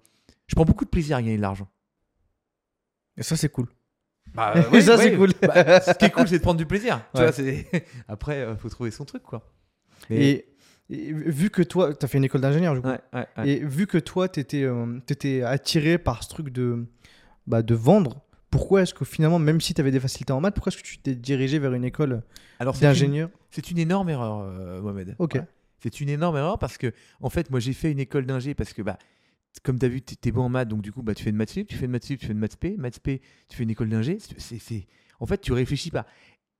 je 0.46 0.54
prends 0.54 0.64
beaucoup 0.64 0.84
de 0.84 0.90
plaisir 0.90 1.16
à 1.16 1.22
gagner 1.22 1.36
de 1.36 1.42
l'argent. 1.42 1.68
Et 3.16 3.22
ça, 3.22 3.36
c'est 3.36 3.48
cool. 3.48 3.66
bah, 4.34 4.54
ça, 4.82 4.98
c'est 4.98 5.16
cool. 5.16 5.32
Bah, 5.42 5.80
ce 5.80 5.92
qui 5.98 6.04
est 6.04 6.10
cool 6.10 6.28
c'est 6.28 6.38
de 6.38 6.42
prendre 6.42 6.58
du 6.58 6.66
plaisir. 6.66 7.02
Tu 7.14 7.20
Ouais. 7.20 7.24
vois 7.26 7.32
c'est 7.32 7.66
après 8.08 8.36
euh, 8.42 8.56
faut 8.56 8.68
trouver 8.68 8.90
son 8.90 9.04
truc 9.04 9.22
quoi. 9.22 9.52
Mais- 10.10 10.22
Et, 10.30 10.55
et 10.88 11.12
vu 11.12 11.50
que 11.50 11.62
toi, 11.62 11.94
tu 11.94 12.04
as 12.04 12.08
fait 12.08 12.18
une 12.18 12.24
école 12.24 12.40
d'ingénieur, 12.40 12.74
du 12.74 12.80
coup. 12.80 12.88
ouais, 12.88 13.00
ouais, 13.12 13.26
ouais. 13.36 13.48
Et 13.48 13.64
vu 13.64 13.86
que 13.86 13.98
toi, 13.98 14.28
tu 14.28 14.40
étais, 14.40 15.42
attiré 15.42 15.98
par 15.98 16.22
ce 16.22 16.28
truc 16.28 16.50
de, 16.50 16.86
bah, 17.46 17.62
de 17.62 17.74
vendre, 17.74 18.22
pourquoi 18.50 18.82
est-ce 18.82 18.94
que 18.94 19.04
finalement, 19.04 19.38
même 19.38 19.60
si 19.60 19.74
tu 19.74 19.80
avais 19.80 19.90
des 19.90 20.00
facilités 20.00 20.32
en 20.32 20.40
maths, 20.40 20.54
pourquoi 20.54 20.72
est-ce 20.72 20.80
que 20.80 20.86
tu 20.86 20.98
t'es 20.98 21.14
dirigé 21.14 21.58
vers 21.58 21.72
une 21.74 21.84
école 21.84 22.22
d'ingénieur? 22.80 23.30
C'est 23.50 23.70
une 23.70 23.78
énorme 23.78 24.08
erreur, 24.10 24.40
euh, 24.40 24.80
Mohamed. 24.80 25.16
Ok. 25.18 25.40
C'est 25.80 26.00
une 26.00 26.08
énorme 26.08 26.36
erreur 26.36 26.58
parce 26.58 26.78
que, 26.78 26.92
en 27.20 27.30
fait, 27.30 27.50
moi, 27.50 27.60
j'ai 27.60 27.72
fait 27.72 27.90
une 27.90 28.00
école 28.00 28.26
d'ingé 28.26 28.54
parce 28.54 28.72
que, 28.72 28.82
bah, 28.82 28.98
comme 29.62 29.78
tu 29.78 29.86
as 29.86 29.88
vu, 29.88 30.02
tu 30.02 30.16
es 30.24 30.32
bon 30.32 30.42
en 30.42 30.48
maths, 30.48 30.68
donc 30.68 30.82
du 30.82 30.92
coup, 30.92 31.02
bah, 31.02 31.14
tu 31.14 31.24
fais 31.24 31.30
une 31.30 31.36
maths 31.36 31.50
sup, 31.50 31.66
tu 31.66 31.76
fais 31.76 31.86
une 31.86 31.90
maths 31.90 32.04
sup, 32.04 32.18
tu 32.20 32.26
fais 32.26 32.32
une 32.32 32.38
maths 32.38 32.56
p, 32.56 32.76
maths 32.76 33.00
p, 33.00 33.20
tu 33.48 33.56
fais 33.56 33.62
une 33.64 33.70
école 33.70 33.88
d'ingé. 33.88 34.18
En 35.20 35.26
fait, 35.26 35.40
tu 35.40 35.52
réfléchis 35.52 35.90
pas. 35.90 36.06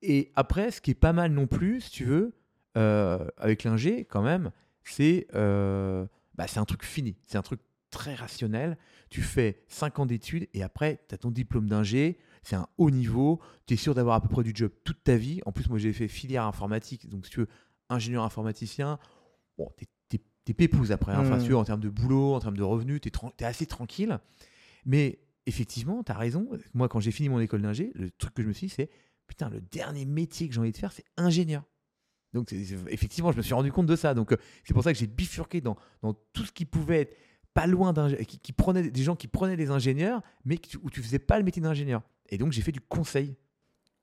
Et 0.02 0.32
après, 0.34 0.70
ce 0.70 0.80
qui 0.80 0.90
est 0.90 0.94
pas 0.94 1.12
mal 1.12 1.32
non 1.32 1.46
plus, 1.46 1.80
si 1.82 1.90
tu 1.90 2.04
veux, 2.04 2.16
euh, 2.16 2.32
avec 2.76 3.64
l'ingé, 3.64 4.04
quand 4.04 4.22
même, 4.22 4.50
c'est 4.84 5.26
euh, 5.34 6.06
bah, 6.34 6.46
un 6.56 6.64
truc 6.64 6.84
fini. 6.84 7.16
C'est 7.26 7.38
un 7.38 7.42
truc 7.42 7.60
très 7.90 8.14
rationnel. 8.14 8.76
Tu 9.10 9.22
fais 9.22 9.62
5 9.68 9.98
ans 10.00 10.06
d'études 10.06 10.48
et 10.54 10.62
après, 10.62 11.00
tu 11.08 11.14
as 11.14 11.18
ton 11.18 11.30
diplôme 11.30 11.68
d'ingé. 11.68 12.18
C'est 12.42 12.56
un 12.56 12.68
haut 12.78 12.90
niveau. 12.90 13.40
Tu 13.66 13.74
es 13.74 13.76
sûr 13.76 13.94
d'avoir 13.94 14.16
à 14.16 14.20
peu 14.20 14.28
près 14.28 14.42
du 14.42 14.52
job 14.54 14.70
toute 14.84 15.02
ta 15.02 15.16
vie. 15.16 15.40
En 15.46 15.52
plus, 15.52 15.68
moi, 15.68 15.78
j'ai 15.78 15.92
fait 15.92 16.08
filière 16.08 16.44
informatique. 16.44 17.08
Donc, 17.08 17.24
si 17.26 17.32
tu 17.32 17.40
veux, 17.40 17.48
ingénieur 17.88 18.22
informaticien, 18.24 18.98
bon, 19.58 19.70
t'es, 19.76 19.86
t'es- 20.08 20.22
t'es 20.44 20.54
pépouze 20.54 20.92
après. 20.92 21.12
hein. 21.12 21.20
Enfin, 21.20 21.38
tu 21.38 21.54
en 21.54 21.64
termes 21.64 21.80
de 21.80 21.88
boulot, 21.88 22.34
en 22.34 22.40
termes 22.40 22.56
de 22.56 22.62
revenus, 22.62 23.00
tu 23.00 23.08
es, 23.08 23.44
assez 23.44 23.66
tranquille. 23.66 24.18
Mais 24.84 25.18
effectivement, 25.46 26.02
tu 26.04 26.12
as 26.12 26.16
raison. 26.18 26.48
Moi, 26.74 26.88
quand 26.88 27.00
j'ai 27.00 27.10
fini 27.12 27.28
mon 27.28 27.40
école 27.40 27.62
d'ingé, 27.62 27.90
le 27.94 28.10
truc 28.10 28.34
que 28.34 28.42
je 28.42 28.48
me 28.48 28.52
suis 28.52 28.66
dit, 28.68 28.72
c'est 28.76 28.90
putain, 29.26 29.48
le 29.48 29.60
dernier 29.60 30.04
métier 30.04 30.46
que 30.48 30.54
j'ai 30.54 30.60
envie 30.60 30.70
de 30.72 30.76
faire, 30.76 30.92
c'est 30.92 31.04
ingénieur. 31.16 31.64
Donc, 32.34 32.52
effectivement, 32.52 33.32
je 33.32 33.36
me 33.36 33.42
suis 33.42 33.54
rendu 33.54 33.72
compte 33.72 33.86
de 33.86 33.96
ça. 33.96 34.12
Donc, 34.14 34.32
euh, 34.32 34.36
c'est 34.64 34.74
pour 34.74 34.82
ça 34.82 34.92
que 34.92 34.98
j'ai 34.98 35.06
bifurqué 35.06 35.60
dans, 35.60 35.76
dans 36.02 36.14
tout 36.32 36.44
ce 36.44 36.52
qui 36.52 36.64
pouvait 36.64 37.02
être 37.02 37.16
pas 37.54 37.66
loin 37.66 37.92
d'un 37.92 38.12
qui, 38.14 38.38
qui 38.38 38.52
prenait 38.52 38.90
des 38.90 39.02
gens 39.02 39.16
qui 39.16 39.28
prenaient 39.28 39.56
des 39.56 39.70
ingénieurs, 39.70 40.20
mais 40.44 40.58
tu- 40.58 40.78
où 40.82 40.90
tu 40.90 41.02
faisais 41.02 41.18
pas 41.18 41.38
le 41.38 41.44
métier 41.44 41.62
d'ingénieur. 41.62 42.02
Et 42.28 42.36
donc, 42.38 42.52
j'ai 42.52 42.60
fait 42.62 42.72
du 42.72 42.80
conseil. 42.80 43.36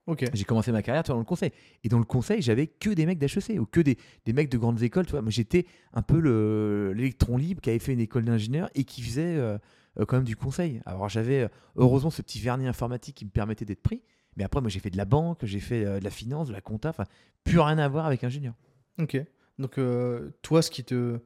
Ok. 0.07 0.25
J'ai 0.33 0.43
commencé 0.43 0.71
ma 0.71 0.81
carrière 0.81 1.03
tu 1.03 1.07
vois, 1.09 1.15
dans 1.15 1.19
le 1.21 1.25
conseil. 1.25 1.51
Et 1.83 1.89
dans 1.89 1.99
le 1.99 2.03
conseil, 2.03 2.41
j'avais 2.41 2.67
que 2.67 2.89
des 2.89 3.05
mecs 3.05 3.19
d'HEC 3.19 3.57
ou 3.59 3.65
que 3.65 3.79
des, 3.79 3.97
des 4.25 4.33
mecs 4.33 4.49
de 4.49 4.57
grandes 4.57 4.81
écoles. 4.81 5.05
Tu 5.05 5.11
vois. 5.11 5.21
Moi, 5.21 5.31
j'étais 5.31 5.65
un 5.93 6.01
peu 6.01 6.19
le- 6.19 6.91
l'électron 6.93 7.37
libre 7.37 7.61
qui 7.61 7.69
avait 7.69 7.79
fait 7.79 7.93
une 7.93 8.01
école 8.01 8.25
d'ingénieur 8.25 8.69
et 8.75 8.83
qui 8.83 9.01
faisait 9.01 9.37
euh, 9.37 9.57
euh, 9.99 10.05
quand 10.05 10.15
même 10.17 10.25
du 10.25 10.35
conseil. 10.35 10.81
Alors, 10.85 11.07
j'avais 11.07 11.47
heureusement 11.75 12.09
ce 12.09 12.21
petit 12.21 12.39
vernis 12.41 12.67
informatique 12.67 13.15
qui 13.15 13.25
me 13.25 13.29
permettait 13.29 13.63
d'être 13.65 13.81
pris. 13.83 14.01
Mais 14.37 14.43
après, 14.43 14.61
moi, 14.61 14.69
j'ai 14.69 14.79
fait 14.79 14.89
de 14.89 14.97
la 14.97 15.05
banque, 15.05 15.39
j'ai 15.43 15.59
fait 15.59 15.85
euh, 15.85 15.99
de 15.99 16.03
la 16.03 16.09
finance, 16.09 16.47
de 16.47 16.53
la 16.53 16.61
compta. 16.61 16.89
Enfin, 16.89 17.05
plus 17.43 17.59
rien 17.59 17.77
à 17.77 17.87
voir 17.87 18.05
avec 18.05 18.23
ingénieur. 18.23 18.53
Ok. 18.99 19.17
Donc, 19.59 19.77
euh, 19.77 20.31
toi, 20.41 20.61
ce 20.61 20.71
qui 20.71 20.83
te. 20.83 21.19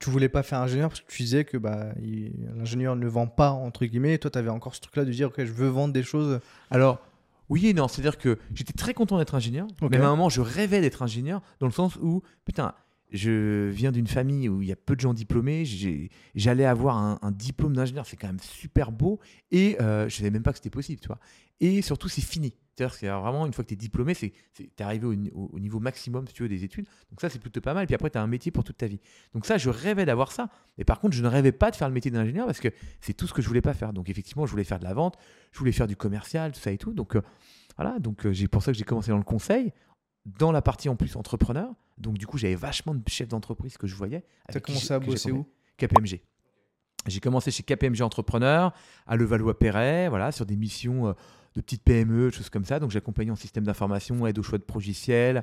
Tu 0.00 0.10
voulais 0.10 0.28
pas 0.28 0.42
faire 0.42 0.58
ingénieur 0.60 0.88
parce 0.88 1.00
que 1.02 1.10
tu 1.12 1.22
disais 1.22 1.44
que 1.44 1.56
bah, 1.56 1.92
il- 2.02 2.32
l'ingénieur 2.56 2.96
ne 2.96 3.06
vend 3.06 3.26
pas, 3.28 3.50
entre 3.50 3.84
guillemets. 3.84 4.14
Et 4.14 4.18
toi, 4.18 4.30
tu 4.30 4.38
avais 4.38 4.48
encore 4.50 4.74
ce 4.74 4.80
truc-là 4.80 5.04
de 5.04 5.10
dire, 5.12 5.28
ok, 5.28 5.44
je 5.44 5.52
veux 5.52 5.68
vendre 5.68 5.92
des 5.92 6.02
choses. 6.02 6.40
Alors, 6.70 6.98
oui 7.48 7.68
et 7.68 7.74
non. 7.74 7.86
C'est-à-dire 7.86 8.18
que 8.18 8.38
j'étais 8.54 8.72
très 8.72 8.92
content 8.94 9.18
d'être 9.18 9.34
ingénieur. 9.34 9.66
Ok. 9.80 9.90
Mais 9.92 9.98
à 9.98 10.06
un 10.06 10.10
moment, 10.10 10.28
je 10.30 10.40
rêvais 10.40 10.80
d'être 10.80 11.02
ingénieur 11.02 11.42
dans 11.60 11.66
le 11.66 11.72
sens 11.72 11.96
où, 11.96 12.22
putain, 12.44 12.74
je 13.12 13.68
viens 13.68 13.92
d'une 13.92 14.06
famille 14.06 14.48
où 14.48 14.62
il 14.62 14.68
y 14.68 14.72
a 14.72 14.76
peu 14.76 14.96
de 14.96 15.00
gens 15.00 15.14
diplômés. 15.14 15.64
J'allais 16.34 16.64
avoir 16.64 16.96
un, 16.96 17.30
diplôme 17.30 17.74
d'ingénieur. 17.76 18.06
C'est 18.06 18.16
quand 18.16 18.26
même 18.28 18.40
super 18.40 18.90
beau. 18.90 19.20
Et 19.50 19.76
euh, 19.80 20.08
je 20.08 20.16
savais 20.16 20.30
même 20.30 20.42
pas 20.42 20.52
que 20.52 20.58
c'était 20.58 20.70
possible, 20.70 21.00
tu 21.00 21.08
vois. 21.08 21.18
Et 21.60 21.82
surtout, 21.82 22.08
c'est 22.08 22.22
fini. 22.22 22.54
C'est-à-dire 22.74 22.94
que 22.94 22.98
c'est 23.00 23.08
vraiment, 23.08 23.46
une 23.46 23.52
fois 23.52 23.62
que 23.64 23.68
tu 23.68 23.74
es 23.74 23.76
diplômé, 23.76 24.14
c'est 24.14 24.32
tu 24.54 24.62
es 24.64 24.82
arrivé 24.82 25.06
au, 25.06 25.14
ni- 25.14 25.30
au- 25.32 25.50
au 25.52 25.60
niveau 25.60 25.78
maximum, 25.78 26.26
si 26.26 26.32
tu 26.32 26.42
veux, 26.42 26.48
des 26.48 26.64
études. 26.64 26.86
Donc 27.10 27.20
ça, 27.20 27.28
c'est 27.28 27.38
plutôt 27.38 27.60
pas 27.60 27.74
mal. 27.74 27.86
Puis 27.86 27.94
après, 27.94 28.08
tu 28.10 28.16
as 28.18 28.22
un 28.22 28.26
métier 28.26 28.50
pour 28.50 28.64
toute 28.64 28.78
ta 28.78 28.86
vie. 28.86 28.98
Donc 29.34 29.44
ça, 29.44 29.58
je 29.58 29.68
rêvais 29.68 30.06
d'avoir 30.06 30.32
ça. 30.32 30.48
Et 30.78 30.84
par 30.84 30.98
contre, 30.98 31.14
je 31.14 31.22
ne 31.22 31.28
rêvais 31.28 31.52
pas 31.52 31.70
de 31.70 31.76
faire 31.76 31.88
le 31.88 31.94
métier 31.94 32.10
d'ingénieur 32.10 32.46
parce 32.46 32.60
que 32.60 32.68
c'est 33.00 33.12
tout 33.12 33.26
ce 33.26 33.34
que 33.34 33.42
je 33.42 33.46
voulais 33.48 33.60
pas 33.60 33.74
faire. 33.74 33.92
Donc 33.92 34.08
effectivement, 34.08 34.46
je 34.46 34.50
voulais 34.50 34.64
faire 34.64 34.78
de 34.78 34.84
la 34.84 34.94
vente, 34.94 35.16
je 35.52 35.58
voulais 35.58 35.70
faire 35.72 35.86
du 35.86 35.96
commercial, 35.96 36.50
tout 36.52 36.60
ça 36.60 36.72
et 36.72 36.78
tout. 36.78 36.94
Donc 36.94 37.14
euh, 37.14 37.20
voilà, 37.76 37.98
donc 37.98 38.24
euh, 38.26 38.32
j'ai 38.32 38.48
pour 38.48 38.62
ça 38.62 38.72
que 38.72 38.78
j'ai 38.78 38.84
commencé 38.84 39.10
dans 39.10 39.18
le 39.18 39.22
conseil, 39.22 39.72
dans 40.24 40.50
la 40.50 40.62
partie 40.62 40.88
en 40.88 40.96
plus 40.96 41.14
entrepreneur. 41.14 41.70
Donc 42.02 42.18
du 42.18 42.26
coup, 42.26 42.38
j'avais 42.38 42.54
vachement 42.54 42.94
de 42.94 43.02
chefs 43.08 43.28
d'entreprise 43.28 43.76
que 43.76 43.86
je 43.86 43.94
voyais. 43.94 44.24
Tu 44.50 44.56
as 44.56 44.60
commencé 44.60 44.92
à 44.92 44.98
bosser 44.98 45.32
où 45.32 45.46
KPMG. 45.76 46.20
J'ai 47.06 47.20
commencé 47.20 47.50
chez 47.50 47.62
KPMG 47.62 48.02
Entrepreneur, 48.02 48.72
à 49.06 49.16
Levallois-Perret, 49.16 50.08
voilà, 50.08 50.30
sur 50.30 50.46
des 50.46 50.56
missions 50.56 51.08
euh, 51.08 51.12
de 51.56 51.60
petites 51.60 51.82
PME, 51.82 52.30
choses 52.30 52.50
comme 52.50 52.64
ça. 52.64 52.78
Donc 52.78 52.90
j'accompagnais 52.90 53.32
en 53.32 53.36
système 53.36 53.64
d'information, 53.64 54.24
aide 54.26 54.38
au 54.38 54.42
choix 54.42 54.58
de 54.58 54.64
logiciels, 54.72 55.42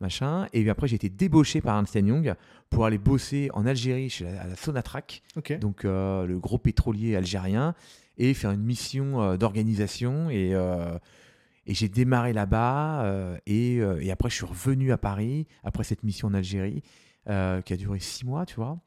machin. 0.00 0.46
Et 0.52 0.60
puis 0.60 0.70
après, 0.70 0.88
j'ai 0.88 0.96
été 0.96 1.08
débauché 1.08 1.60
par 1.60 1.76
Ernst 1.76 1.94
Young 1.94 2.34
pour 2.68 2.86
aller 2.86 2.98
bosser 2.98 3.50
en 3.54 3.66
Algérie 3.66 4.08
chez 4.08 4.24
la, 4.24 4.42
à 4.42 4.46
la 4.46 4.56
Sonatrach, 4.56 5.22
donc 5.60 5.84
euh, 5.84 6.26
le 6.26 6.38
gros 6.38 6.58
pétrolier 6.58 7.16
algérien, 7.16 7.74
et 8.18 8.34
faire 8.34 8.50
une 8.50 8.62
mission 8.62 9.20
euh, 9.20 9.36
d'organisation. 9.36 10.30
Et, 10.30 10.54
euh, 10.54 10.98
et 11.70 11.74
j'ai 11.74 11.88
démarré 11.88 12.32
là-bas. 12.32 13.04
euh, 13.04 13.38
et, 13.46 13.78
euh, 13.78 14.02
et 14.02 14.10
après, 14.10 14.28
je 14.28 14.34
suis 14.34 14.44
revenu 14.44 14.90
à 14.90 14.98
Paris 14.98 15.46
après 15.62 15.84
cette 15.84 16.02
mission 16.02 16.26
en 16.26 16.34
Algérie 16.34 16.82
euh, 17.28 17.62
qui 17.62 17.72
a 17.72 17.76
duré 17.76 18.00
six 18.00 18.26
mois, 18.26 18.44
tu 18.44 18.56
vois. 18.56 18.80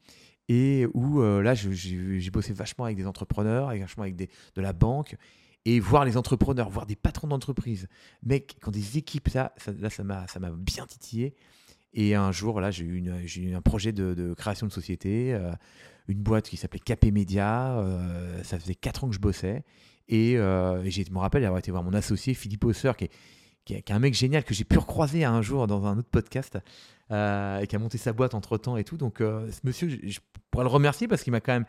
Et 0.50 0.86
où 0.92 1.22
là, 1.22 1.54
j'ai 1.54 2.30
bossé 2.30 2.52
vachement 2.52 2.84
avec 2.84 2.98
des 2.98 3.06
entrepreneurs, 3.06 3.70
avec, 3.70 3.80
vachement 3.80 4.02
avec 4.02 4.14
des, 4.16 4.28
de 4.54 4.60
la 4.60 4.74
banque. 4.74 5.16
Et 5.64 5.80
voir 5.80 6.04
les 6.04 6.18
entrepreneurs, 6.18 6.68
voir 6.68 6.84
des 6.84 6.96
patrons 6.96 7.28
d'entreprise, 7.28 7.88
mec, 8.22 8.58
quand 8.60 8.70
des 8.70 8.98
équipes, 8.98 9.30
ça, 9.30 9.54
là, 9.80 9.88
ça 9.88 10.04
m'a 10.04 10.50
bien 10.50 10.86
titillé. 10.86 11.34
Et 11.94 12.14
un 12.14 12.30
jour, 12.32 12.60
là, 12.60 12.70
j'ai 12.70 12.84
eu, 12.84 13.02
eu 13.36 13.54
un 13.54 13.62
projet 13.62 13.92
de, 13.92 14.34
création 14.34 14.66
de 14.66 14.72
société, 14.72 15.34
une 16.08 16.22
boîte 16.22 16.50
qui 16.50 16.58
s'appelait 16.58 16.80
Capé 16.80 17.10
Média. 17.10 17.82
ça 18.42 18.58
faisait 18.58 18.74
4 18.74 19.04
ans 19.04 19.08
que 19.08 19.14
je 19.14 19.20
bossais. 19.20 19.64
Et, 20.08 20.36
euh, 20.36 20.82
je 20.88 21.10
me 21.12 21.18
rappelle 21.18 21.44
avoir 21.44 21.58
été 21.58 21.70
voir 21.70 21.82
mon 21.82 21.94
associé, 21.94 22.34
Philippe 22.34 22.64
Hauser, 22.64 22.92
qui 22.96 23.04
est, 23.04 23.10
qui 23.64 23.74
est- 23.74 23.90
un 23.90 23.98
mec 23.98 24.14
génial 24.14 24.44
que 24.44 24.52
j'ai 24.54 24.64
pu 24.64 24.78
recroiser 24.78 25.24
un 25.24 25.40
jour 25.42 25.66
dans 25.66 25.86
un 25.86 25.98
autre 25.98 26.08
podcast, 26.10 26.58
euh, 27.10 27.60
et 27.60 27.66
qui 27.66 27.76
a 27.76 27.78
monté 27.78 27.96
sa 27.98 28.12
boîte 28.12 28.34
entre 28.34 28.58
temps 28.58 28.76
et 28.76 28.84
tout. 28.84 28.96
Donc, 28.96 29.20
euh, 29.20 29.50
ce 29.50 29.60
monsieur, 29.64 29.88
je, 29.88 29.96
je 30.08 30.20
pourrais 30.50 30.64
le 30.64 30.70
remercier 30.70 31.08
parce 31.08 31.22
qu'il 31.22 31.32
m'a 31.32 31.40
quand 31.40 31.52
même 31.54 31.66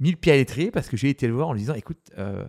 mis 0.00 0.10
le 0.10 0.16
pied 0.16 0.32
à 0.32 0.36
l'étrier, 0.36 0.70
parce 0.70 0.88
que 0.88 0.96
j'ai 0.96 1.08
été 1.10 1.26
le 1.26 1.34
voir 1.34 1.48
en 1.48 1.52
lui 1.52 1.60
disant 1.60 1.74
écoute, 1.74 1.98
euh, 2.18 2.44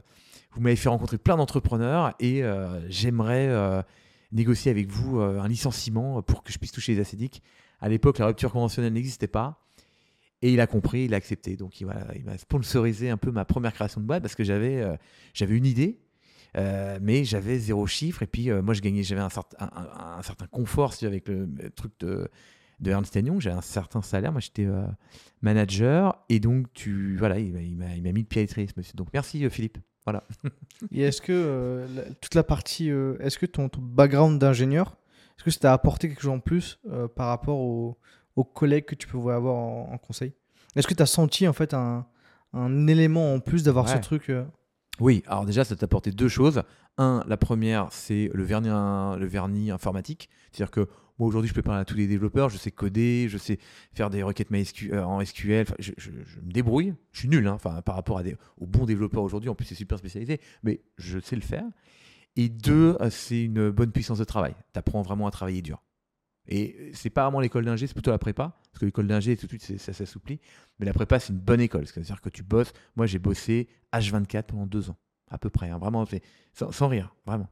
vous 0.51 0.62
m'avez 0.62 0.75
fait 0.75 0.89
rencontrer 0.89 1.17
plein 1.17 1.38
d'entrepreneurs 1.38 2.13
et 2.19 2.41
j'aimerais 2.88 3.83
négocier 4.31 4.71
avec 4.71 4.89
vous 4.89 5.19
un 5.19 5.48
licenciement 5.48 6.24
pour 6.24 6.43
que 6.43 6.51
je 6.51 6.57
puisse 6.57 6.71
toucher 6.71 6.95
les 6.95 7.01
acédiques. 7.01 7.43
À 7.79 7.88
l'époque, 7.88 8.17
la 8.17 8.25
rupture 8.25 8.51
conventionnelle 8.51 8.93
n'existait 8.93 9.27
pas. 9.27 9.62
Et 10.41 10.53
il 10.53 10.62
a 10.62 10.67
compris, 10.67 11.03
il 11.03 11.13
a 11.13 11.17
accepté. 11.17 11.58
Donc 11.58 11.81
il 11.81 11.88
m'a 11.88 12.38
sponsorisé 12.38 13.10
un 13.10 13.17
peu 13.17 13.31
ma 13.31 13.43
première 13.46 13.74
création 13.74 14.00
de 14.00 14.05
boîte 14.05 14.22
parce 14.22 14.36
que 14.36 14.43
j'avais 14.43 14.81
euh, 14.81 14.96
j'avais 15.34 15.58
une 15.58 15.65
idée, 15.65 16.00
euh, 16.58 16.98
mais 17.01 17.25
j'avais 17.25 17.58
zéro 17.60 17.86
chiffre. 17.88 18.24
Et 18.24 18.27
puis 18.27 18.50
euh, 18.50 18.62
moi, 18.62 18.74
je 18.74 18.81
gagnais, 18.81 19.03
j'avais 19.03 19.22
un, 19.22 19.29
certain- 19.29 19.69
un, 19.69 20.22
certain 20.22 20.48
confort 20.48 20.93
si 20.93 21.05
avec 21.05 21.27
le, 21.27 21.50
truc 21.75 21.91
de, 22.00 22.29
de 22.79 22.91
Ernst 22.91 23.13
Young. 23.15 23.41
J'avais 23.41 23.58
un 23.58 23.62
certain 23.62 24.01
salaire. 24.01 24.31
Moi, 24.31 24.39
j'étais 24.39 24.65
manager. 25.41 26.24
Et 26.29 26.39
donc, 26.39 26.72
tu, 26.74 27.17
voilà, 27.17 27.38
il 27.39 27.51
m'a- 27.53 27.62
il 27.96 28.01
m'a 28.03 28.12
mis 28.12 28.22
le 28.22 28.27
pied 28.27 28.41
à 28.41 28.43
l'étrier. 28.43 28.67
Donc 28.96 29.10
merci, 29.13 29.48
Philippe. 29.50 29.77
Voilà. 30.05 30.24
Et 30.93 31.01
est-ce 31.01 31.22
que 31.22 31.86
toute 32.22 32.36
la 32.36 32.43
partie, 32.43 32.89
est-ce 33.19 33.38
que 33.38 33.46
ton, 33.46 33.67
ton 33.67 33.81
background 33.81 34.39
d'ingénieur, 34.39 34.96
est-ce 35.38 35.43
que 35.43 35.51
ça 35.51 35.60
t'a 35.60 35.74
apporté 35.74 36.08
quelque 36.08 36.22
chose 36.22 36.31
en 36.31 36.39
plus 36.39 36.79
par 37.15 37.27
rapport 37.27 37.60
aux, 37.60 37.98
aux 38.36 38.43
collègues 38.43 38.86
que 38.86 38.95
tu 38.95 39.07
pouvais 39.07 39.33
avoir 39.33 39.55
en, 39.55 39.89
en 39.93 39.98
conseil 39.98 40.33
Est-ce 40.75 40.88
que 40.88 40.93
tu 40.93 41.01
as 41.03 41.05
senti 41.07 41.48
en 41.48 41.53
fait 41.53 41.74
un, 41.74 42.05
un 42.53 42.88
élément 42.88 43.33
en 43.33 43.39
plus 43.39 43.63
d'avoir 43.63 43.88
ce 43.89 43.95
truc 44.01 44.29
euh, 44.29 44.45
Oui, 45.00 45.24
alors 45.27 45.45
déjà, 45.45 45.63
ça 45.63 45.75
t'a 45.75 45.86
apporté 45.86 46.12
deux 46.12 46.27
choses. 46.29 46.63
Un, 46.98 47.24
la 47.27 47.38
première, 47.38 47.88
c'est 47.91 48.29
le 48.33 48.43
vernis, 48.43 48.67
le 48.69 49.25
vernis 49.25 49.71
informatique. 49.71 50.29
C'est-à-dire 50.51 50.71
que 50.71 50.88
moi, 51.17 51.27
aujourd'hui, 51.27 51.50
je 51.50 51.53
peux 51.53 51.62
parler 51.62 51.81
à 51.81 51.86
tous 51.86 51.95
les 51.98 52.07
développeurs, 52.07 52.50
je 52.50 52.57
sais 52.57 52.71
coder, 52.71 53.27
je 53.29 53.38
sais 53.38 53.59
faire 53.93 54.09
des 54.09 54.24
requêtes 54.24 54.48
euh, 54.53 55.03
en 55.03 55.24
SQL, 55.24 55.63
Enfin, 55.63 55.75
je, 55.79 55.91
je- 55.98 56.12
je 56.25 56.39
me 56.39 56.51
débrouille. 56.51 56.93
Je 57.12 57.19
suis 57.19 57.27
nul 57.29 57.45
hein, 57.48 57.53
enfin, 57.53 57.81
par 57.81 57.95
rapport 57.95 58.17
à 58.17 58.24
des, 58.24 58.38
aux 58.57 58.65
bons 58.67 58.86
développeurs 58.86 59.24
aujourd'hui, 59.24 59.50
en 59.50 59.55
plus, 59.55 59.65
c'est 59.65 59.75
super 59.75 59.98
spécialisé, 59.98 60.39
mais 60.63 60.81
je 60.98 61.19
sais 61.19 61.36
le 61.36 61.41
faire. 61.41 61.65
Et 62.38 62.48
deux, 62.48 62.95
euh, 63.01 63.09
c'est 63.09 63.43
une 63.43 63.69
bonne 63.69 63.91
puissance 63.91 64.19
de 64.19 64.24
travail. 64.24 64.55
Tu 64.74 64.79
apprends 64.79 65.01
vraiment 65.01 65.27
à 65.27 65.31
travailler 65.31 65.62
dur. 65.62 65.81
Et 66.50 66.91
c'est 66.94 67.12
pas 67.12 67.24
vraiment 67.24 67.39
l'école 67.39 67.63
d'ingé, 67.63 67.86
c'est 67.88 67.94
plutôt 67.94 68.12
la 68.12 68.18
prépa. 68.18 68.58
Parce 68.72 68.79
que 68.79 68.86
l'école 68.86 69.08
d'ingé, 69.08 69.38
tout 69.38 69.46
de 69.46 69.51
suite, 69.51 69.79
ça 69.79 69.94
s'assouplit. 69.94 70.39
Mais 70.79 70.86
la 70.86 70.94
prépa, 70.94 71.20
c'est 71.20 71.32
une 71.32 71.39
bonne 71.39 71.62
école. 71.62 71.86
C'est-à-dire 71.86 72.20
que 72.22 72.29
tu 72.29 72.44
bosses. 72.44 72.74
Moi, 72.96 73.06
j'ai 73.06 73.20
bossé 73.20 73.68
H24 73.94 74.44
pendant 74.44 74.65
deux 74.65 74.89
ans, 74.89 74.98
à 75.29 75.38
peu 75.38 75.50
près. 75.51 75.70
hein, 75.70 75.77
vraiment, 75.77 76.06
sans, 76.53 76.72
sans 76.72 76.88
rire, 76.88 77.15
vraiment. 77.25 77.48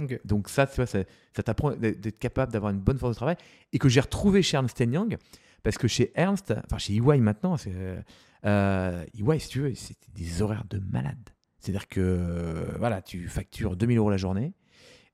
Ok. 0.00 0.20
Donc, 0.24 0.48
ça, 0.48 0.66
tu 0.66 0.76
vois, 0.76 0.86
ça, 0.86 1.04
ça 1.36 1.42
t'apprend 1.42 1.70
d'être 1.76 2.18
capable 2.18 2.52
d'avoir 2.52 2.72
une 2.72 2.80
bonne 2.80 2.98
force 2.98 3.12
de 3.12 3.16
travail. 3.16 3.36
Et 3.72 3.78
que 3.78 3.88
j'ai 3.88 4.00
retrouvé 4.00 4.42
chez 4.42 4.56
Ernst 4.56 4.80
Young. 4.80 5.16
Parce 5.62 5.78
que 5.78 5.86
chez 5.86 6.10
Ernst, 6.16 6.52
enfin 6.64 6.78
chez 6.78 6.94
EY 6.94 7.20
maintenant, 7.20 7.56
euh, 7.68 8.00
euh, 8.44 9.04
EY, 9.16 9.38
si 9.38 9.48
tu 9.48 9.60
veux, 9.60 9.74
c'était 9.74 10.10
des 10.12 10.42
horaires 10.42 10.64
de 10.68 10.80
malade. 10.80 11.30
C'est-à-dire 11.60 11.86
que 11.86 12.00
euh, 12.00 12.66
voilà, 12.78 13.00
tu 13.02 13.28
factures 13.28 13.76
2000 13.76 13.98
euros 13.98 14.10
la 14.10 14.16
journée 14.16 14.52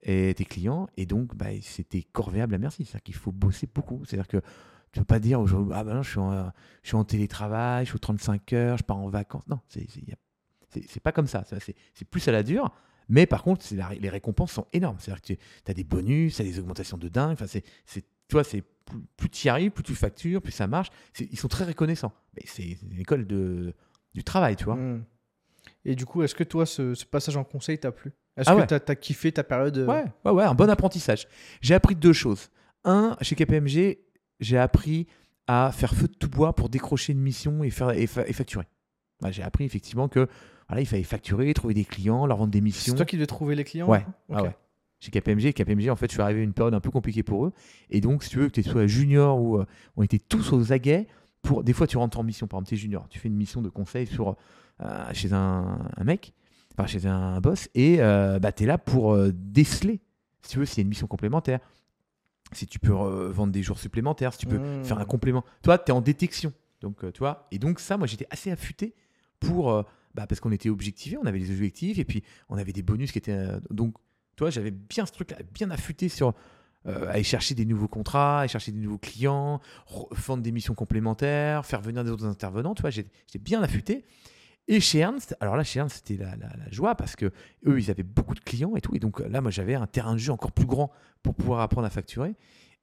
et 0.03 0.33
tes 0.35 0.45
clients, 0.45 0.89
et 0.97 1.07
donc 1.07 1.35
bah, 1.35 1.47
c'était 1.61 2.03
corvéable 2.03 2.55
à 2.55 2.59
merci. 2.59 2.85
C'est-à-dire 2.85 3.03
qu'il 3.03 3.15
faut 3.15 3.33
bosser 3.33 3.69
beaucoup. 3.73 4.05
C'est-à-dire 4.05 4.29
que 4.29 4.39
tu 4.93 5.01
peux 5.01 5.05
pas 5.05 5.19
dire 5.19 5.41
aujourd'hui, 5.41 5.73
ah 5.77 5.85
ben 5.85 6.03
je 6.03 6.11
suis, 6.11 6.19
en, 6.19 6.51
je 6.83 6.89
suis 6.89 6.97
en 6.97 7.05
télétravail, 7.05 7.85
je 7.85 7.91
suis 7.91 7.97
aux 7.97 8.01
35 8.01 8.53
heures, 8.55 8.79
je 8.79 8.85
pars 8.85 8.97
en 8.97 9.09
vacances. 9.09 9.47
Non, 9.49 9.61
c'est 9.69 11.01
pas 11.03 11.13
comme 11.13 11.27
ça. 11.27 11.45
C'est 11.45 12.05
plus 12.11 12.27
à 12.29 12.33
la 12.33 12.43
dure. 12.43 12.71
Mais 13.11 13.27
par 13.27 13.43
contre, 13.43 13.65
la- 13.75 13.95
les 13.95 14.09
récompenses 14.11 14.53
sont 14.53 14.67
énormes. 14.73 14.97
C'est-à-dire 15.01 15.23
que 15.23 15.33
tu 15.35 15.71
as 15.71 15.75
des 15.75 15.85
bonus, 15.85 16.37
tu 16.37 16.43
as 16.43 16.45
des 16.45 16.59
augmentations 16.59 16.99
de 16.99 17.09
dingue. 17.09 17.33
Enfin, 17.33 17.47
c'est, 17.47 17.63
tu 17.93 18.33
vois, 18.33 18.45
c'est 18.45 18.63
plus, 19.17 19.31
tu 19.31 19.47
y 19.47 19.51
arrives, 19.51 19.71
plus 19.71 19.83
tu 19.83 19.95
factures, 19.95 20.43
plus 20.43 20.53
ça 20.53 20.67
marche. 20.67 20.89
Ils 21.19 21.39
sont 21.39 21.49
très 21.49 21.65
reconnaissants. 21.65 22.13
C'est 22.45 22.79
une 22.83 23.01
école 23.01 23.27
de, 23.27 23.75
du 24.15 24.23
travail, 24.25 24.57
tu 24.57 24.65
vois. 24.65 24.77
Hmm. 24.77 25.05
Et 25.85 25.95
du 25.97 26.05
coup, 26.05 26.23
est-ce 26.23 26.35
que 26.35 26.45
toi, 26.45 26.67
ce, 26.67 26.95
ce 26.95 27.07
passage 27.07 27.37
en 27.37 27.45
conseil 27.45 27.79
t'a 27.79 27.93
plu? 27.93 28.13
Est-ce 28.39 28.49
Ah 28.51 28.55
que 28.55 28.61
ouais. 28.61 28.67
t'as 28.67 28.93
as 28.93 28.97
kiffé 28.97 29.33
ta 29.33 29.43
période 29.45 29.77
euh, 29.79 29.87
Ouais, 29.87 30.05
ouais, 30.25 30.31
ouais, 30.33 30.45
un 30.45 30.55
bon 30.55 30.71
apprentissage. 30.71 31.27
J'ai 31.61 31.75
appris 31.75 31.95
deux 31.95 32.13
choses. 32.13 32.49
Un, 32.85 33.17
chez 33.21 33.35
KPMG, 33.35 33.99
j'ai 34.41 34.59
appris 34.59 35.07
à 35.47 35.71
faire 35.73 35.95
feu 35.95 36.09
de 36.09 36.15
tout 36.15 36.29
bois 36.29 36.55
pour 36.55 36.69
décrocher 36.69 37.13
une 37.13 37.21
mission 37.21 37.65
et, 37.65 37.71
faire, 37.71 37.91
et, 37.91 38.07
fa- 38.07 38.27
et 38.27 38.33
facturer. 38.33 38.65
Ouais, 39.23 39.33
j'ai 39.33 39.43
appris 39.43 39.65
effectivement 39.65 40.09
que 40.09 40.29
voilà, 40.69 40.83
il 40.83 40.87
fallait 40.87 41.03
facturer, 41.03 41.53
trouver 41.55 41.75
des 41.75 41.85
clients, 41.85 42.27
leur 42.27 42.37
vendre 42.39 42.51
des 42.53 42.61
missions. 42.61 42.93
C'est 42.93 42.97
toi 42.97 43.07
qui 43.07 43.17
devais 43.17 43.27
trouver 43.27 43.55
les 43.57 43.65
clients 43.65 43.89
Ouais, 43.89 44.01
coup 44.03 44.11
ah 44.35 44.43
ouais. 44.43 44.57
Chez 45.01 45.11
KPMG, 45.11 45.53
KPMG, 45.53 45.91
en 45.91 45.97
fait, 45.97 46.07
je 46.09 46.13
suis 46.13 46.23
arrivé 46.23 46.41
à 46.41 46.45
une 46.45 46.53
période 46.53 46.75
un 46.75 46.81
peu 46.81 46.91
compliquée 46.91 47.23
pour 47.23 47.47
eux. 47.47 47.53
Et 47.89 48.01
donc, 48.01 48.25
si 48.25 48.31
tu 48.31 48.39
veux, 48.39 48.49
que 48.49 48.61
tu 48.61 48.63
sois 48.65 48.87
junior 48.89 49.41
ou 49.41 49.59
euh, 49.59 49.65
on 49.97 50.03
était 50.03 50.19
tous 50.19 50.53
aux 50.53 50.73
aguets. 50.73 51.07
Pour, 51.41 51.63
des 51.63 51.73
fois, 51.73 51.87
tu 51.87 51.97
rentres 51.97 52.19
en 52.19 52.25
mission, 52.25 52.47
par 52.49 52.59
exemple, 52.59 52.69
tu 52.71 52.75
es 52.75 52.79
junior, 52.79 53.07
tu 53.09 53.19
fais 53.21 53.29
une 53.29 53.37
mission 53.37 53.63
de 53.63 53.69
conseil 53.69 54.07
sur, 54.09 54.37
euh, 54.83 55.05
chez 55.13 55.33
un, 55.33 55.79
un 55.97 56.05
mec, 56.05 56.33
enfin, 56.79 56.87
chez 56.87 57.07
un 57.07 57.41
boss, 57.41 57.69
et 57.75 57.97
euh, 58.01 58.39
bah, 58.39 58.53
tu 58.53 58.63
es 58.63 58.67
là 58.67 58.79
pour 58.79 59.13
euh, 59.15 59.33
déceler, 59.35 60.01
si 60.43 60.51
tu 60.53 60.59
veux, 60.59 60.65
s'il 60.65 60.79
y 60.79 60.81
a 60.81 60.83
une 60.83 60.89
mission 60.89 61.07
complémentaire, 61.07 61.61
si 62.53 62.67
tu 62.67 62.79
peux 62.79 62.93
euh, 62.93 63.29
vendre 63.31 63.53
des 63.53 63.63
jours 63.63 63.79
supplémentaires, 63.79 64.33
si 64.33 64.39
tu 64.39 64.47
peux 64.47 64.59
Hmm. 64.59 64.85
faire 64.85 64.99
un 64.99 65.05
complément. 65.05 65.45
Toi, 65.63 65.77
tu 65.79 65.91
es 65.91 65.95
en 65.95 66.01
détection. 66.01 66.53
Donc, 66.81 67.01
tu 67.13 67.19
vois, 67.19 67.47
et 67.51 67.59
donc 67.59 67.81
ça, 67.81 67.97
moi, 67.99 68.07
j'étais 68.07 68.27
assez 68.31 68.51
affûté 68.53 68.95
pour, 69.41 69.73
bah, 70.15 70.27
parce 70.29 70.41
qu'on 70.41 70.53
était 70.53 70.71
objectivé, 70.71 71.17
on 71.21 71.27
avait 71.27 71.41
des 71.41 71.51
objectifs, 71.51 71.99
et 71.99 72.05
puis 72.05 72.23
on 72.49 72.57
avait 72.57 72.73
des 72.73 72.83
bonus 72.83 73.11
qui 73.13 73.19
étaient. 73.19 73.47
donc, 73.71 73.95
toi, 74.37 74.51
j'avais 74.51 74.71
bien 74.71 75.05
ce 75.05 75.11
truc-là, 75.13 75.37
bien 75.53 75.71
affûté 75.73 76.09
sur 76.09 76.33
euh, 76.87 77.11
aller 77.11 77.25
chercher 77.25 77.57
des 77.57 77.65
nouveaux 77.65 77.89
contrats, 77.89 78.41
aller 78.41 78.49
chercher 78.49 78.71
des 78.71 78.79
nouveaux 78.79 78.99
clients, 78.99 79.61
re- 79.89 80.07
vendre 80.15 80.45
des 80.45 80.53
missions 80.53 80.75
complémentaires, 80.75 81.67
faire 81.67 81.81
venir 81.81 82.05
des 82.05 82.11
autres 82.13 82.25
intervenants. 82.25 82.75
Tu 82.77 82.83
vois, 82.83 82.91
j'étais 82.91 83.11
bien 83.41 83.61
affûté. 83.65 84.05
Et 84.71 84.81
chez 84.81 84.99
Ernst, 84.99 85.35
alors 85.41 85.57
là, 85.57 85.65
chez 85.65 85.79
Ernst, 85.79 86.05
c'était 86.07 86.23
la, 86.23 86.37
joie 86.71 86.95
parce 86.95 87.17
que 87.17 87.33
eux, 87.67 87.81
ils 87.81 87.91
avaient 87.91 88.03
beaucoup 88.03 88.35
de 88.35 88.41
clients 88.41 88.77
et 88.77 88.83
tout. 88.83 88.95
Et 88.95 88.99
donc 88.99 89.21
là, 89.21 89.41
moi, 89.41 89.51
j'avais 89.51 89.75
un 89.75 89.87
terrain 89.87 90.13
de 90.13 90.19
jeu 90.19 90.31
encore 90.31 90.53
plus 90.53 90.67
grand 90.67 90.93
pour 91.23 91.35
pouvoir 91.35 91.61
apprendre 91.61 91.87
à 91.87 91.91
facturer. 91.91 92.35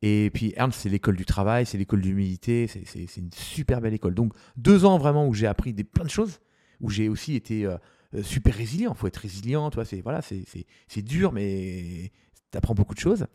Et 0.02 0.32
puis 0.34 0.54
Ernst, 0.58 0.80
c'est 0.82 0.90
l'école 0.90 1.16
du 1.16 1.26
travail, 1.26 1.66
c'est 1.68 1.78
l'école 1.78 2.02
de 2.02 2.08
l'humilité, 2.08 2.68
c'est- 2.68 3.18
une 3.18 3.32
super 3.32 3.82
belle 3.82 3.94
école. 3.94 4.16
Donc 4.16 4.34
deux 4.58 4.84
ans 4.84 4.98
vraiment 4.98 5.28
où 5.28 5.34
j'ai 5.34 5.48
appris 5.48 5.74
des, 5.74 5.84
plein 5.84 6.04
de 6.04 6.10
choses, 6.10 6.40
où 6.82 6.90
j'ai 6.90 7.08
aussi 7.08 7.36
été 7.36 7.66
euh, 7.66 7.78
euh, 8.16 8.24
super 8.24 8.56
résilient. 8.56 8.92
Il 8.94 8.98
faut 8.98 9.08
être 9.08 9.18
résilient, 9.18 9.70
tu 9.70 9.76
vois, 9.76 9.86
c'est 9.86 10.02
voilà, 10.02 10.22
c'est 10.22 11.02
dur, 11.04 11.32
mais 11.32 12.12
tu 12.52 12.58
apprends 12.58 12.74
beaucoup 12.74 12.96
de 12.96 13.00
choses. 13.00 13.28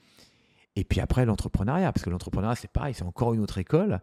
Et 0.77 0.85
puis 0.85 1.01
après, 1.01 1.25
l'entrepreneuriat, 1.25 1.93
parce 1.93 2.05
que 2.05 2.11
l'entrepreneuriat, 2.11 2.57
c'est 2.57 2.71
pareil, 2.71 2.95
c'est 2.95 3.05
encore 3.05 3.33
une 3.33 3.41
autre 3.41 3.59
école 3.59 4.01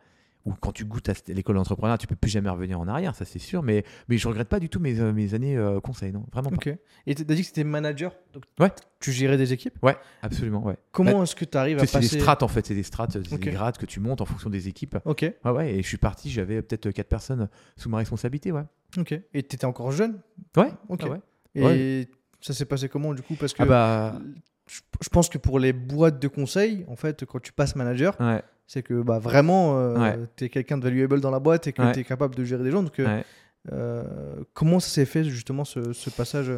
où 0.47 0.53
quand 0.61 0.71
tu 0.71 0.85
goûtes 0.85 1.09
à 1.09 1.13
l'école 1.27 1.55
d'entrepreneuriat, 1.55 1.97
tu 1.97 2.07
peux 2.07 2.15
plus 2.15 2.29
jamais 2.31 2.49
revenir 2.49 2.79
en 2.79 2.87
arrière, 2.87 3.15
ça 3.15 3.25
c'est 3.25 3.39
sûr. 3.39 3.63
Mais, 3.63 3.83
mais 4.07 4.17
je 4.17 4.27
regrette 4.27 4.47
pas 4.47 4.59
du 4.59 4.69
tout 4.69 4.79
mes, 4.79 4.99
euh, 4.99 5.11
mes 5.13 5.33
années 5.33 5.57
euh, 5.57 5.79
conseil, 5.79 6.11
non, 6.11 6.25
vraiment 6.31 6.49
pas. 6.49 6.55
Ok. 6.55 6.69
Et 7.05 7.15
t'as 7.15 7.23
dit 7.23 7.41
que 7.41 7.47
c'était 7.47 7.63
manager, 7.63 8.15
donc 8.33 8.43
Ouais. 8.59 8.71
tu 8.99 9.11
gérais 9.11 9.37
des 9.37 9.53
équipes? 9.53 9.77
Ouais, 9.83 9.95
absolument, 10.21 10.63
ouais. 10.65 10.77
Comment 10.91 11.23
est-ce 11.23 11.35
que 11.35 11.45
tu 11.45 11.57
arrives 11.57 11.77
Tu 11.77 11.83
à 11.83 11.85
sais, 11.85 11.91
C'est 11.91 11.97
passer 11.99 12.15
des 12.15 12.21
strates 12.21 12.43
en 12.43 12.47
fait, 12.47 12.65
c'est 12.65 12.75
des 12.75 12.83
strates, 12.83 13.11
c'est 13.23 13.33
Ok. 13.33 13.39
des 13.41 13.51
grades 13.51 13.77
que 13.77 13.85
tu 13.85 13.99
montes 13.99 14.21
en 14.21 14.25
fonction 14.25 14.49
des 14.49 14.67
équipes. 14.67 14.97
Ok, 15.05 15.21
Ouais, 15.45 15.51
ouais, 15.51 15.73
et 15.75 15.81
je 15.83 15.87
suis 15.87 15.97
parti, 15.97 16.29
j'avais 16.29 16.61
peut-être 16.61 16.91
quatre 16.91 17.09
personnes 17.09 17.49
sous 17.75 17.89
ma 17.89 17.97
responsabilité, 17.97 18.51
ouais. 18.51 18.63
ok. 18.97 19.19
Et 19.33 19.43
t'étais 19.43 19.65
encore 19.65 19.91
jeune? 19.91 20.19
Ouais, 20.55 20.71
Ok. 20.89 21.01
ah 21.03 21.09
ouais. 21.09 21.19
Et 21.55 21.61
Ouais. 21.63 22.07
ça 22.39 22.53
s'est 22.53 22.65
passé 22.65 22.87
comment 22.87 23.13
du 23.13 23.21
coup? 23.21 23.35
Parce 23.35 23.53
que 23.53 23.63
Ah 23.63 23.65
bah, 23.65 24.21
je, 24.69 24.81
je 25.01 25.09
pense 25.09 25.27
que 25.29 25.37
pour 25.37 25.59
les 25.59 25.73
boîtes 25.73 26.19
de 26.21 26.27
conseil, 26.27 26.85
en 26.87 26.95
fait, 26.95 27.25
quand 27.25 27.39
tu 27.41 27.51
passes 27.53 27.75
manager, 27.75 28.15
ouais, 28.19 28.43
c'est 28.67 28.83
que 28.83 29.01
bah, 29.01 29.17
vraiment, 29.19 29.79
euh, 29.79 29.97
Ouais. 29.97 30.17
tu 30.35 30.43
es 30.45 30.49
quelqu'un 30.49 30.77
de 30.77 30.83
valuable 30.83 31.19
dans 31.21 31.31
la 31.31 31.39
boîte 31.39 31.65
et 31.67 31.73
que 31.73 31.81
Ouais. 31.81 31.91
tu 31.93 31.99
es 32.01 32.03
capable 32.03 32.35
de 32.35 32.43
gérer 32.43 32.63
des 32.63 32.71
gens. 32.71 32.83
Donc, 32.83 32.99
euh, 32.99 33.05
ouais. 33.05 33.23
euh, 33.71 34.43
comment 34.53 34.79
ça 34.79 34.89
s'est 34.89 35.05
fait 35.05 35.23
justement 35.23 35.65
ce, 35.65 35.93
ce 35.93 36.09
passage 36.09 36.51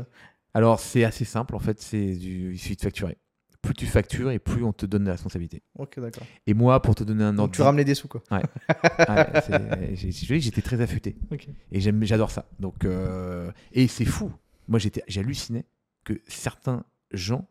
Alors, 0.53 0.79
c'est 0.79 1.03
assez 1.03 1.25
simple, 1.25 1.55
en 1.55 1.59
fait, 1.59 1.79
c'est 1.79 2.15
du... 2.15 2.51
il 2.53 2.59
suffit 2.59 2.75
de 2.75 2.81
facturer. 2.81 3.17
plus 3.61 3.73
tu 3.73 3.85
factures 3.85 4.31
et 4.31 4.39
plus 4.39 4.63
on 4.63 4.71
te 4.73 4.85
donne 4.85 5.03
la 5.05 5.11
responsabilité. 5.11 5.61
Ok, 5.77 5.99
d'accord. 5.99 6.23
Et 6.47 6.53
moi, 6.53 6.81
pour 6.81 6.95
te 6.95 7.03
donner 7.03 7.23
un 7.25 7.33
Donc 7.33 7.39
ordre 7.43 7.55
tu 7.55 7.61
ramenais 7.61 7.83
des 7.83 7.93
sous, 7.93 8.07
quoi. 8.07 8.23
Ouais, 8.31 8.41
j'étais 10.39 10.61
très 10.61 10.81
affûté. 10.81 11.15
Ok. 11.31 11.47
Et 11.71 11.79
j'adore 11.81 12.31
ça. 12.31 12.45
Donc, 12.59 12.85
euh, 12.85 13.51
et 13.73 13.87
c'est 13.87 14.05
fou. 14.05 14.31
Moi, 14.67 14.79
j'hallucinais 15.07 15.65
que 16.05 16.13
certains 16.27 16.83
gens, 17.11 17.47